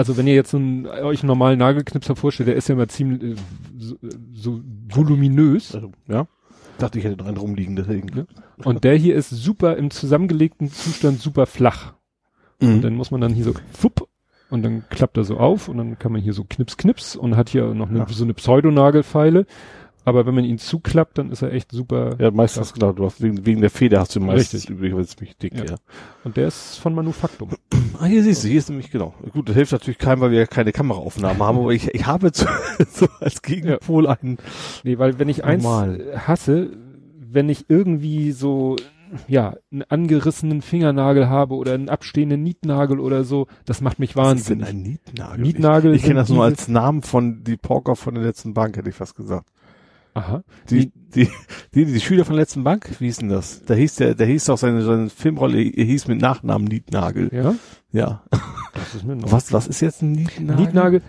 also 0.00 0.16
wenn 0.16 0.26
ihr 0.26 0.34
jetzt 0.34 0.54
einen, 0.54 0.86
euch 0.86 1.20
einen 1.22 1.28
normalen 1.28 1.58
Nagelknipser 1.58 2.16
vorstellt, 2.16 2.48
der 2.48 2.56
ist 2.56 2.68
ja 2.68 2.74
immer 2.74 2.88
ziemlich 2.88 3.22
äh, 3.22 3.34
so, 3.78 3.96
so 4.32 4.60
voluminös. 4.88 5.74
Also, 5.74 5.92
ja. 6.08 6.26
Dachte 6.78 6.98
ich 6.98 7.04
hätte 7.04 7.16
noch 7.18 7.26
einen 7.26 7.36
rumliegen, 7.36 7.76
deswegen. 7.76 8.08
Ja. 8.16 8.24
Und 8.64 8.84
der 8.84 8.96
hier 8.96 9.14
ist 9.14 9.28
super 9.30 9.76
im 9.76 9.90
zusammengelegten 9.90 10.70
Zustand 10.72 11.20
super 11.20 11.44
flach. 11.46 11.92
Und 12.60 12.76
Mhm. 12.76 12.80
dann 12.82 12.94
muss 12.94 13.10
man 13.10 13.20
dann 13.20 13.32
hier 13.34 13.44
so 13.44 13.52
fupp 13.72 14.08
und 14.50 14.62
dann 14.62 14.84
klappt 14.90 15.16
er 15.18 15.24
so 15.24 15.36
auf 15.36 15.68
und 15.68 15.76
dann 15.78 15.98
kann 15.98 16.12
man 16.12 16.20
hier 16.22 16.32
so 16.32 16.44
knips 16.44 16.76
knips 16.78 17.16
und 17.16 17.36
hat 17.36 17.50
hier 17.50 17.74
noch 17.74 17.88
eine, 17.90 17.98
Ja. 18.00 18.06
so 18.08 18.24
eine 18.24 18.34
Pseudonagelfeile. 18.34 19.46
Aber 20.04 20.24
wenn 20.26 20.34
man 20.34 20.44
ihn 20.44 20.58
zuklappt, 20.58 21.18
dann 21.18 21.30
ist 21.30 21.42
er 21.42 21.52
echt 21.52 21.72
super. 21.72 22.16
Ja, 22.18 22.30
meistens, 22.30 22.72
genau, 22.72 22.92
du 22.92 23.04
hast 23.04 23.20
wegen, 23.20 23.44
wegen 23.44 23.60
der 23.60 23.70
Feder 23.70 24.00
hast 24.00 24.16
du 24.16 24.20
meistens 24.20 24.62
Richtig. 24.62 24.70
übrig, 24.70 24.94
weil 24.94 25.02
es 25.02 25.20
mich 25.20 25.36
dick, 25.36 25.54
Ja. 25.58 25.64
ja. 25.64 25.74
Und 26.24 26.36
der 26.36 26.48
ist 26.48 26.76
von 26.78 26.94
Manufaktum. 26.94 27.50
Ah, 27.98 28.06
hier 28.06 28.22
siehst 28.22 28.42
du, 28.44 28.48
hier 28.48 28.58
ist 28.58 28.70
nämlich, 28.70 28.90
genau. 28.90 29.14
Gut, 29.32 29.48
das 29.48 29.56
hilft 29.56 29.72
natürlich 29.72 29.98
keinem, 29.98 30.20
weil 30.20 30.30
wir 30.30 30.38
ja 30.38 30.46
keine 30.46 30.72
Kameraaufnahmen 30.72 31.42
haben, 31.42 31.58
aber 31.58 31.72
ich, 31.72 31.94
ich 31.94 32.06
habe 32.06 32.32
zu, 32.32 32.46
so 32.90 33.06
als 33.20 33.42
Gegenpol 33.42 34.06
einen, 34.06 34.38
Nee, 34.84 34.98
weil 34.98 35.18
wenn 35.18 35.28
ich 35.28 35.44
eins 35.44 35.62
Normal. 35.62 36.00
äh, 36.00 36.16
hasse, 36.18 36.70
wenn 37.18 37.48
ich 37.50 37.66
irgendwie 37.68 38.32
so, 38.32 38.76
ja, 39.28 39.54
einen 39.70 39.82
angerissenen 39.82 40.62
Fingernagel 40.62 41.28
habe 41.28 41.54
oder 41.56 41.74
einen 41.74 41.88
abstehenden 41.90 42.42
Nietnagel 42.42 43.00
oder 43.00 43.24
so, 43.24 43.48
das 43.66 43.80
macht 43.82 43.98
mich 43.98 44.16
was 44.16 44.34
ist 44.40 44.48
denn 44.48 44.60
wahnsinnig. 44.62 44.68
ein 44.68 44.82
Nietnagel? 44.82 45.40
Nietnagel 45.42 45.94
Ich, 45.94 46.00
ich 46.00 46.06
kenne 46.06 46.20
das 46.20 46.28
nur 46.30 46.44
als 46.44 46.68
Namen 46.68 47.02
von 47.02 47.44
die 47.44 47.56
Poker 47.58 47.96
von 47.96 48.14
der 48.14 48.24
letzten 48.24 48.54
Bank, 48.54 48.76
hätte 48.76 48.88
ich 48.88 48.94
fast 48.96 49.14
gesagt. 49.14 49.48
Aha. 50.14 50.42
Die, 50.70 50.90
die, 51.14 51.28
die, 51.74 51.84
die 51.84 52.00
Schüler 52.00 52.24
von 52.24 52.34
der 52.34 52.42
letzten 52.42 52.64
Bank, 52.64 52.88
wie 52.98 53.06
hieß 53.06 53.18
denn 53.18 53.28
das? 53.28 53.64
Da 53.64 53.74
hieß 53.74 53.96
der, 53.96 54.14
der 54.14 54.26
hieß 54.26 54.48
auch 54.50 54.58
seine, 54.58 54.82
seine 54.82 55.08
Filmrolle, 55.10 55.58
hieß 55.58 56.08
mit 56.08 56.20
Nachnamen 56.20 56.66
Nietnagel. 56.66 57.30
Ja, 57.32 57.54
Ja. 57.92 58.22
das 58.74 58.94
ist 58.96 59.04
mir 59.04 59.16
noch. 59.16 59.30
Was, 59.32 59.52
was 59.52 59.66
ist 59.68 59.80
jetzt 59.80 60.02
ein 60.02 60.12
Nietnagel? 60.12 60.56
Nietnagel, 60.64 61.02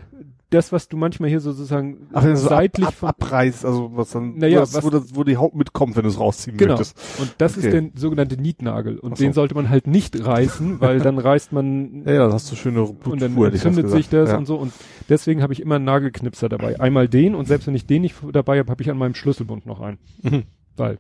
das, 0.52 0.72
was 0.72 0.88
du 0.88 0.98
manchmal 0.98 1.30
hier 1.30 1.40
sozusagen 1.40 2.08
Ach, 2.14 2.24
wenn 2.24 2.32
du 2.32 2.38
so 2.38 2.50
seitlich 2.50 2.86
ab, 2.86 2.94
ab, 3.02 3.16
abreißt, 3.22 3.66
also 3.66 3.92
was 3.96 4.12
dann, 4.12 4.38
Naja, 4.38 4.58
wo, 4.58 4.60
das, 4.62 4.74
was- 4.76 4.84
wo, 4.84 4.90
das, 4.92 5.16
wo 5.16 5.24
die 5.24 5.38
Haut 5.38 5.56
mitkommt, 5.56 5.96
wenn 5.96 6.04
du 6.04 6.10
es 6.10 6.20
rausziehen 6.20 6.58
Genau. 6.58 6.74
möchtest. 6.74 6.98
Und 7.20 7.34
das 7.40 7.58
Okay. 7.58 7.68
ist 7.68 7.74
der 7.74 7.90
sogenannte 8.00 8.38
Nietnagel. 8.40 9.00
Und 9.00 9.18
so. 9.18 9.24
den 9.24 9.34
sollte 9.34 9.56
man 9.56 9.70
halt 9.70 9.88
nicht 9.88 10.24
reißen, 10.24 10.80
weil 10.82 11.00
dann 11.00 11.18
reißt 11.18 11.52
man 11.54 12.04
Ja, 12.06 12.14
ja, 12.14 12.20
dann 12.26 12.34
hast 12.34 12.52
du 12.52 12.56
schöne 12.56 12.82
Blutspur, 12.84 13.14
und 13.14 13.22
dann 13.22 13.36
entzündet 13.38 13.90
sich 13.90 14.10
das 14.10 14.30
ja. 14.30 14.38
und 14.38 14.46
so. 14.46 14.56
Und 14.58 14.74
deswegen 15.10 15.42
habe 15.42 15.54
ich 15.54 15.62
immer 15.62 15.76
einen 15.76 15.86
Nagelknipser 15.86 16.50
dabei. 16.50 16.80
Einmal 16.80 17.08
den 17.08 17.34
und 17.34 17.48
selbst 17.48 17.68
wenn 17.68 17.76
ich 17.76 17.86
den 17.88 18.02
nicht 18.04 18.16
dabei 18.32 18.60
habe, 18.60 18.70
habe 18.70 18.82
ich 18.84 18.92
an 18.92 18.98
meinem 18.98 19.16
Schlüsselbund 19.16 19.66
noch 19.66 19.80
einen. 19.82 19.98
Mhm. 20.22 20.44
Weil 20.78 21.00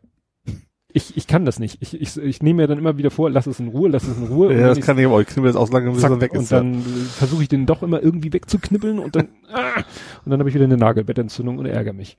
ich, 0.94 1.16
ich 1.18 1.28
kann 1.28 1.46
das 1.46 1.60
nicht. 1.60 1.78
Ich, 1.82 2.00
ich, 2.00 2.18
ich 2.18 2.42
nehme 2.44 2.64
mir 2.64 2.68
dann 2.68 2.78
immer 2.78 2.98
wieder 2.98 3.12
vor, 3.12 3.30
lass 3.30 3.48
es 3.48 3.60
in 3.60 3.68
Ruhe, 3.70 3.90
lass 3.90 4.04
es 4.08 4.18
in 4.18 4.28
Ruhe. 4.28 4.50
Und 4.50 4.60
Ja, 4.60 4.68
das 4.68 4.80
kann 4.82 4.98
ich 4.98 5.06
aber, 5.06 5.22
ich 5.22 5.28
knibbel 5.28 5.50
jetzt 5.50 5.58
aus 5.58 5.72
lange, 5.72 5.92
bis 5.92 6.02
zack, 6.02 6.12
er 6.12 6.22
weg 6.22 6.34
und 6.34 6.42
ist. 6.42 6.52
ja. 6.52 6.58
dann 6.60 6.76
äh, 6.76 6.84
versuche 6.84 7.44
ich 7.44 7.50
den 7.50 7.66
doch 7.66 7.84
immer 7.84 8.02
irgendwie 8.02 8.32
wegzuknibbeln 8.34 9.00
und 9.00 9.16
dann 9.16 9.28
ah, 9.54 9.82
und 10.26 10.32
dann 10.32 10.40
habe 10.40 10.50
ich 10.50 10.56
wieder 10.56 10.66
eine 10.66 10.78
Nagelbettentzündung 10.78 11.58
und 11.58 11.66
ärgere 11.66 11.94
mich. 11.94 12.18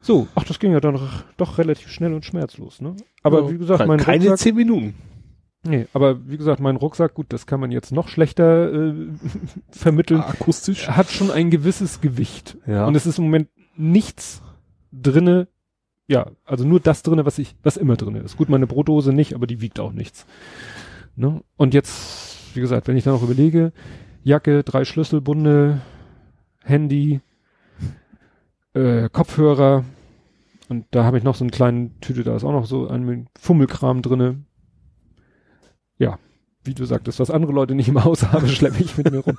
So, 0.00 0.28
ach, 0.34 0.44
das 0.44 0.58
ging 0.58 0.72
ja 0.72 0.80
dann 0.80 0.94
doch, 0.94 1.24
doch 1.38 1.58
relativ 1.58 1.88
schnell 1.90 2.12
und 2.12 2.24
schmerzlos, 2.24 2.80
ne? 2.82 2.94
Aber 3.22 3.42
Ja, 3.44 3.50
wie 3.52 3.58
gesagt, 3.58 3.86
mein 3.86 3.98
keine 3.98 4.24
Rucksack, 4.24 4.38
zehn 4.38 4.54
Minuten. 4.56 4.94
nee, 5.66 5.86
aber 5.94 6.28
wie 6.28 6.36
gesagt, 6.36 6.60
mein 6.60 6.76
Rucksack, 6.76 7.14
gut, 7.14 7.26
das 7.30 7.46
kann 7.46 7.58
man 7.60 7.70
jetzt 7.72 7.90
noch 7.90 8.08
schlechter 8.08 8.70
äh, 8.72 8.94
vermitteln, 9.70 10.20
Akustisch. 10.20 10.88
hat 10.88 11.10
schon 11.10 11.30
ein 11.30 11.48
gewisses 11.50 12.00
Gewicht 12.02 12.58
Ja. 12.66 12.86
und 12.86 12.94
es 12.96 13.06
ist 13.06 13.18
im 13.18 13.24
Moment 13.24 13.48
nichts 13.76 14.42
drinne, 14.92 15.48
ja, 16.06 16.30
also 16.44 16.64
nur 16.64 16.80
das 16.80 17.02
drinne, 17.02 17.24
was 17.24 17.38
ich, 17.38 17.56
was 17.62 17.76
immer 17.76 17.96
drinne 17.96 18.20
ist. 18.20 18.36
Gut, 18.36 18.48
meine 18.48 18.66
Brotdose 18.66 19.12
nicht, 19.12 19.34
aber 19.34 19.46
die 19.46 19.60
wiegt 19.60 19.80
auch 19.80 19.92
nichts. 19.92 20.26
Ne? 21.16 21.42
Und 21.56 21.74
jetzt, 21.74 22.54
wie 22.54 22.60
gesagt, 22.60 22.88
wenn 22.88 22.96
ich 22.96 23.04
dann 23.04 23.14
noch 23.14 23.22
überlege, 23.22 23.72
Jacke, 24.22 24.64
drei 24.64 24.84
Schlüsselbunde, 24.84 25.80
Handy, 26.62 27.20
äh, 28.74 29.08
Kopfhörer, 29.08 29.84
Und 30.68 30.86
da 30.90 31.04
habe 31.04 31.18
ich 31.18 31.24
noch 31.24 31.34
so 31.34 31.44
einen 31.44 31.50
kleinen 31.50 32.00
Tüte, 32.00 32.24
da 32.24 32.34
ist 32.34 32.44
auch 32.44 32.52
noch 32.52 32.66
so 32.66 32.88
ein 32.88 33.28
Fummelkram 33.38 34.02
drinne. 34.02 34.44
Ja, 35.98 36.18
wie 36.64 36.74
du 36.74 36.84
sagtest, 36.84 37.20
was 37.20 37.30
andere 37.30 37.52
Leute 37.52 37.74
nicht 37.74 37.88
im 37.88 38.02
Haus 38.02 38.24
haben, 38.32 38.48
schleppe 38.48 38.82
ich 38.82 38.96
mit 38.96 39.10
mir 39.10 39.18
rum. 39.18 39.38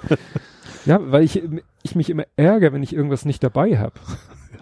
Ja, 0.85 0.99
weil 1.11 1.23
ich, 1.23 1.41
ich 1.81 1.95
mich 1.95 2.09
immer 2.09 2.25
ärgere, 2.35 2.73
wenn 2.73 2.83
ich 2.83 2.93
irgendwas 2.93 3.25
nicht 3.25 3.43
dabei 3.43 3.77
habe. 3.77 3.99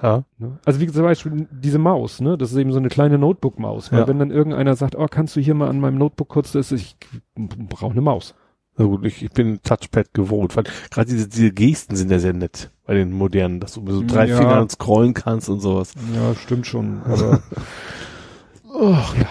Ja. 0.02 0.24
Ne? 0.38 0.58
Also 0.66 0.80
wie 0.80 0.88
zum 0.88 1.04
Beispiel 1.04 1.48
diese 1.52 1.78
Maus, 1.80 2.22
ne? 2.22 2.38
Das 2.38 2.52
ist 2.52 2.58
eben 2.58 2.72
so 2.72 2.80
eine 2.80 2.90
kleine 2.90 3.18
Notebook-Maus. 3.18 3.92
Weil 3.92 4.00
Ja. 4.02 4.08
wenn 4.08 4.20
dann 4.20 4.32
irgendeiner 4.32 4.76
sagt, 4.76 4.96
oh, 4.96 5.06
kannst 5.10 5.36
du 5.36 5.40
hier 5.42 5.54
mal 5.54 5.70
an 5.70 5.80
meinem 5.80 5.98
Notebook 5.98 6.30
kurz, 6.30 6.52
das 6.52 6.72
ist, 6.72 6.82
ich 6.82 6.98
brauche 7.70 7.92
eine 7.92 8.02
Maus. 8.02 8.36
Na 8.78 8.86
gut, 8.86 9.06
ich, 9.06 9.22
ich 9.22 9.30
bin 9.32 9.62
Touchpad 9.62 10.14
gewohnt. 10.14 10.56
weil 10.56 10.64
Gerade 10.90 11.10
diese, 11.10 11.28
diese 11.28 11.52
Gesten 11.52 11.96
sind 11.96 12.10
ja 12.10 12.18
sehr 12.20 12.34
nett 12.34 12.72
bei 12.86 12.96
den 12.96 13.12
modernen, 13.12 13.60
dass 13.60 13.74
du 13.74 13.82
mit 13.82 13.94
so 13.94 14.04
drei 14.06 14.28
Ja. 14.28 14.38
Fingern 14.38 14.68
scrollen 14.70 15.14
kannst 15.14 15.48
und 15.50 15.60
sowas. 15.60 15.94
Ja, 16.16 16.34
stimmt 16.36 16.66
schon, 16.66 17.02
aber 17.04 17.42
oh, 18.74 18.96
ja. 19.20 19.28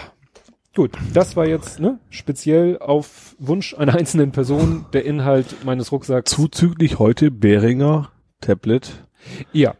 Gut, 0.75 0.91
das 1.13 1.35
war 1.35 1.45
jetzt 1.47 1.79
ne, 1.79 1.99
speziell 2.09 2.79
auf 2.79 3.35
Wunsch 3.37 3.75
einer 3.77 3.93
einzelnen 3.95 4.31
Person 4.31 4.85
der 4.93 5.05
Inhalt 5.05 5.63
meines 5.65 5.91
Rucksacks. 5.91 6.31
Zuzüglich 6.31 6.97
heute 6.97 7.29
Behringer 7.29 8.09
Tablet. 8.41 9.05
Ja, 9.51 9.75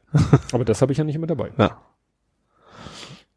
aber 0.51 0.65
das 0.65 0.81
habe 0.81 0.92
ich 0.92 0.97
ja 0.97 1.03
nicht 1.03 1.15
immer 1.15 1.27
dabei. 1.27 1.51
Ja. 1.58 1.81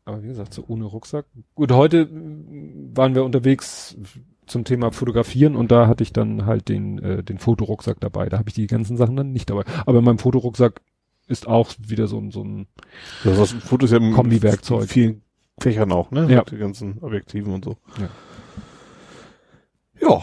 Aber 0.04 0.22
wie 0.22 0.28
gesagt, 0.28 0.54
so 0.54 0.64
ohne 0.68 0.84
Rucksack. 0.84 1.26
Gut, 1.54 1.72
heute 1.72 2.08
waren 2.10 3.14
wir 3.14 3.24
unterwegs 3.24 3.96
zum 4.46 4.62
Thema 4.64 4.92
Fotografieren 4.92 5.56
und 5.56 5.72
da 5.72 5.88
hatte 5.88 6.04
ich 6.04 6.12
dann 6.12 6.46
halt 6.46 6.68
den, 6.68 6.98
äh, 7.00 7.22
den 7.24 7.38
Fotorucksack 7.38 7.98
dabei. 7.98 8.28
Da 8.28 8.38
habe 8.38 8.48
ich 8.48 8.54
die 8.54 8.68
ganzen 8.68 8.96
Sachen 8.96 9.16
dann 9.16 9.32
nicht 9.32 9.50
dabei. 9.50 9.64
Aber 9.84 9.98
in 9.98 10.04
meinem 10.04 10.18
Fotorucksack 10.20 10.80
ist 11.26 11.48
auch 11.48 11.72
wieder 11.78 12.06
so 12.06 12.18
ein, 12.18 12.30
so 12.30 12.44
ein 12.44 12.68
Das 13.24 13.36
ist 13.38 13.54
Fotos 13.64 13.90
ja 13.90 13.98
Kombi-Werkzeug. 13.98 14.88
vielen 14.88 15.22
Fächern 15.58 15.90
auch, 15.90 16.12
ne? 16.12 16.30
Ja. 16.30 16.38
Mit 16.38 16.52
den 16.52 16.60
ganzen 16.60 16.98
Objektiven 17.02 17.52
und 17.52 17.64
so. 17.64 17.76
Ja. 17.98 18.08
Ja, 20.00 20.22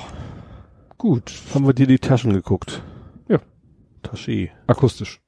gut, 0.98 1.34
haben 1.54 1.66
wir 1.66 1.74
dir 1.74 1.88
die 1.88 2.00
Taschen 2.00 2.32
geguckt. 2.32 2.82
Ja. 3.28 3.40
Tasche. 4.04 4.52
akustisch. 4.68 5.20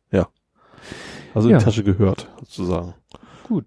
Also 1.36 1.50
Ja. 1.50 1.56
in 1.56 1.60
die 1.60 1.66
Tasche 1.66 1.84
gehört, 1.84 2.30
sozusagen. 2.40 2.94
Gut. 3.48 3.66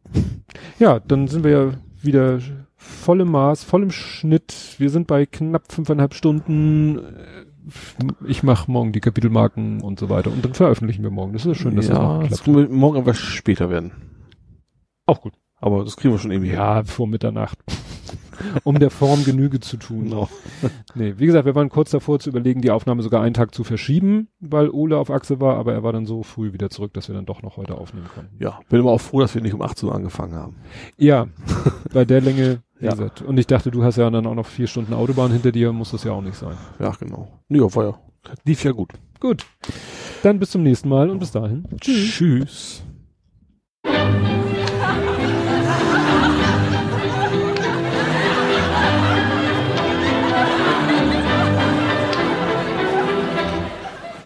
Ja, 0.78 0.98
dann 0.98 1.28
sind 1.28 1.44
wir 1.44 1.50
ja 1.50 1.70
wieder 2.02 2.40
voll 2.76 3.20
im 3.20 3.30
Maß, 3.30 3.62
voll 3.64 3.82
im 3.84 3.90
Schnitt. 3.90 4.74
Wir 4.78 4.90
sind 4.90 5.06
bei 5.06 5.26
knapp 5.26 5.70
fünfeinhalb 5.70 6.14
Stunden. 6.14 7.00
Ich 8.26 8.42
mache 8.42 8.70
morgen 8.70 8.92
die 8.92 9.00
Kapitelmarken 9.00 9.82
und 9.82 10.00
so 10.00 10.08
weiter. 10.08 10.32
Und 10.32 10.44
dann 10.44 10.54
veröffentlichen 10.54 11.02
wir 11.02 11.10
morgen. 11.10 11.34
Das 11.34 11.44
ist 11.44 11.58
schön, 11.58 11.76
dass 11.76 11.86
das 11.88 11.96
ja, 11.98 12.18
das 12.26 12.42
klappt. 12.42 12.70
morgen 12.72 12.96
aber 12.96 13.14
später 13.14 13.68
werden. 13.70 13.92
Auch 15.06 15.20
gut. 15.20 15.34
Aber 15.60 15.84
das 15.84 15.96
kriegen 15.96 16.14
wir 16.14 16.18
schon 16.18 16.30
irgendwie 16.30 16.50
hin. 16.50 16.58
Ja, 16.58 16.82
vor 16.84 17.06
Mitternacht. 17.06 17.58
Um 18.64 18.78
der 18.78 18.90
Form 18.90 19.24
Genüge 19.24 19.60
zu 19.60 19.76
tun. 19.76 20.04
Genau. 20.04 20.28
Nee, 20.94 21.14
wie 21.18 21.26
gesagt, 21.26 21.44
wir 21.46 21.54
waren 21.54 21.68
kurz 21.68 21.90
davor 21.90 22.18
zu 22.18 22.30
überlegen, 22.30 22.60
die 22.60 22.70
Aufnahme 22.70 23.02
sogar 23.02 23.22
einen 23.22 23.34
Tag 23.34 23.54
zu 23.54 23.64
verschieben, 23.64 24.28
weil 24.40 24.70
Ole 24.70 24.96
auf 24.96 25.10
Achse 25.10 25.40
war, 25.40 25.56
aber 25.56 25.72
er 25.72 25.82
war 25.82 25.92
dann 25.92 26.06
so 26.06 26.22
früh 26.22 26.52
wieder 26.52 26.70
zurück, 26.70 26.92
dass 26.94 27.08
wir 27.08 27.14
dann 27.14 27.26
doch 27.26 27.42
noch 27.42 27.56
heute 27.56 27.76
aufnehmen 27.76 28.06
konnten. 28.14 28.36
Ja, 28.42 28.60
bin 28.68 28.80
aber 28.80 28.92
auch 28.92 29.00
froh, 29.00 29.20
dass 29.20 29.34
wir 29.34 29.42
nicht 29.42 29.54
um 29.54 29.62
18 29.62 29.88
Uhr 29.88 29.94
angefangen 29.94 30.34
haben. 30.34 30.56
Ja, 30.96 31.26
bei 31.92 32.04
der 32.04 32.20
Länge, 32.20 32.62
wie 32.78 32.86
Ja. 32.86 32.92
gesagt. 32.92 33.22
Und 33.22 33.38
ich 33.38 33.46
dachte, 33.46 33.70
du 33.70 33.82
hast 33.84 33.96
ja 33.96 34.08
dann 34.10 34.26
auch 34.26 34.34
noch 34.34 34.46
vier 34.46 34.66
Stunden 34.66 34.94
Autobahn 34.94 35.32
hinter 35.32 35.52
dir, 35.52 35.72
muss 35.72 35.90
das 35.90 36.04
ja 36.04 36.12
auch 36.12 36.22
nicht 36.22 36.36
sein. 36.36 36.56
Ja, 36.78 36.90
genau. 36.98 37.28
Ja, 37.48 37.74
war 37.74 37.84
ja, 37.84 37.98
lief 38.44 38.64
ja 38.64 38.72
gut. 38.72 38.90
Gut. 39.20 39.44
Dann 40.22 40.38
bis 40.38 40.50
zum 40.50 40.62
nächsten 40.62 40.88
Mal 40.88 41.10
und 41.10 41.18
bis 41.18 41.30
dahin. 41.32 41.64
Tschüss. 41.80 42.82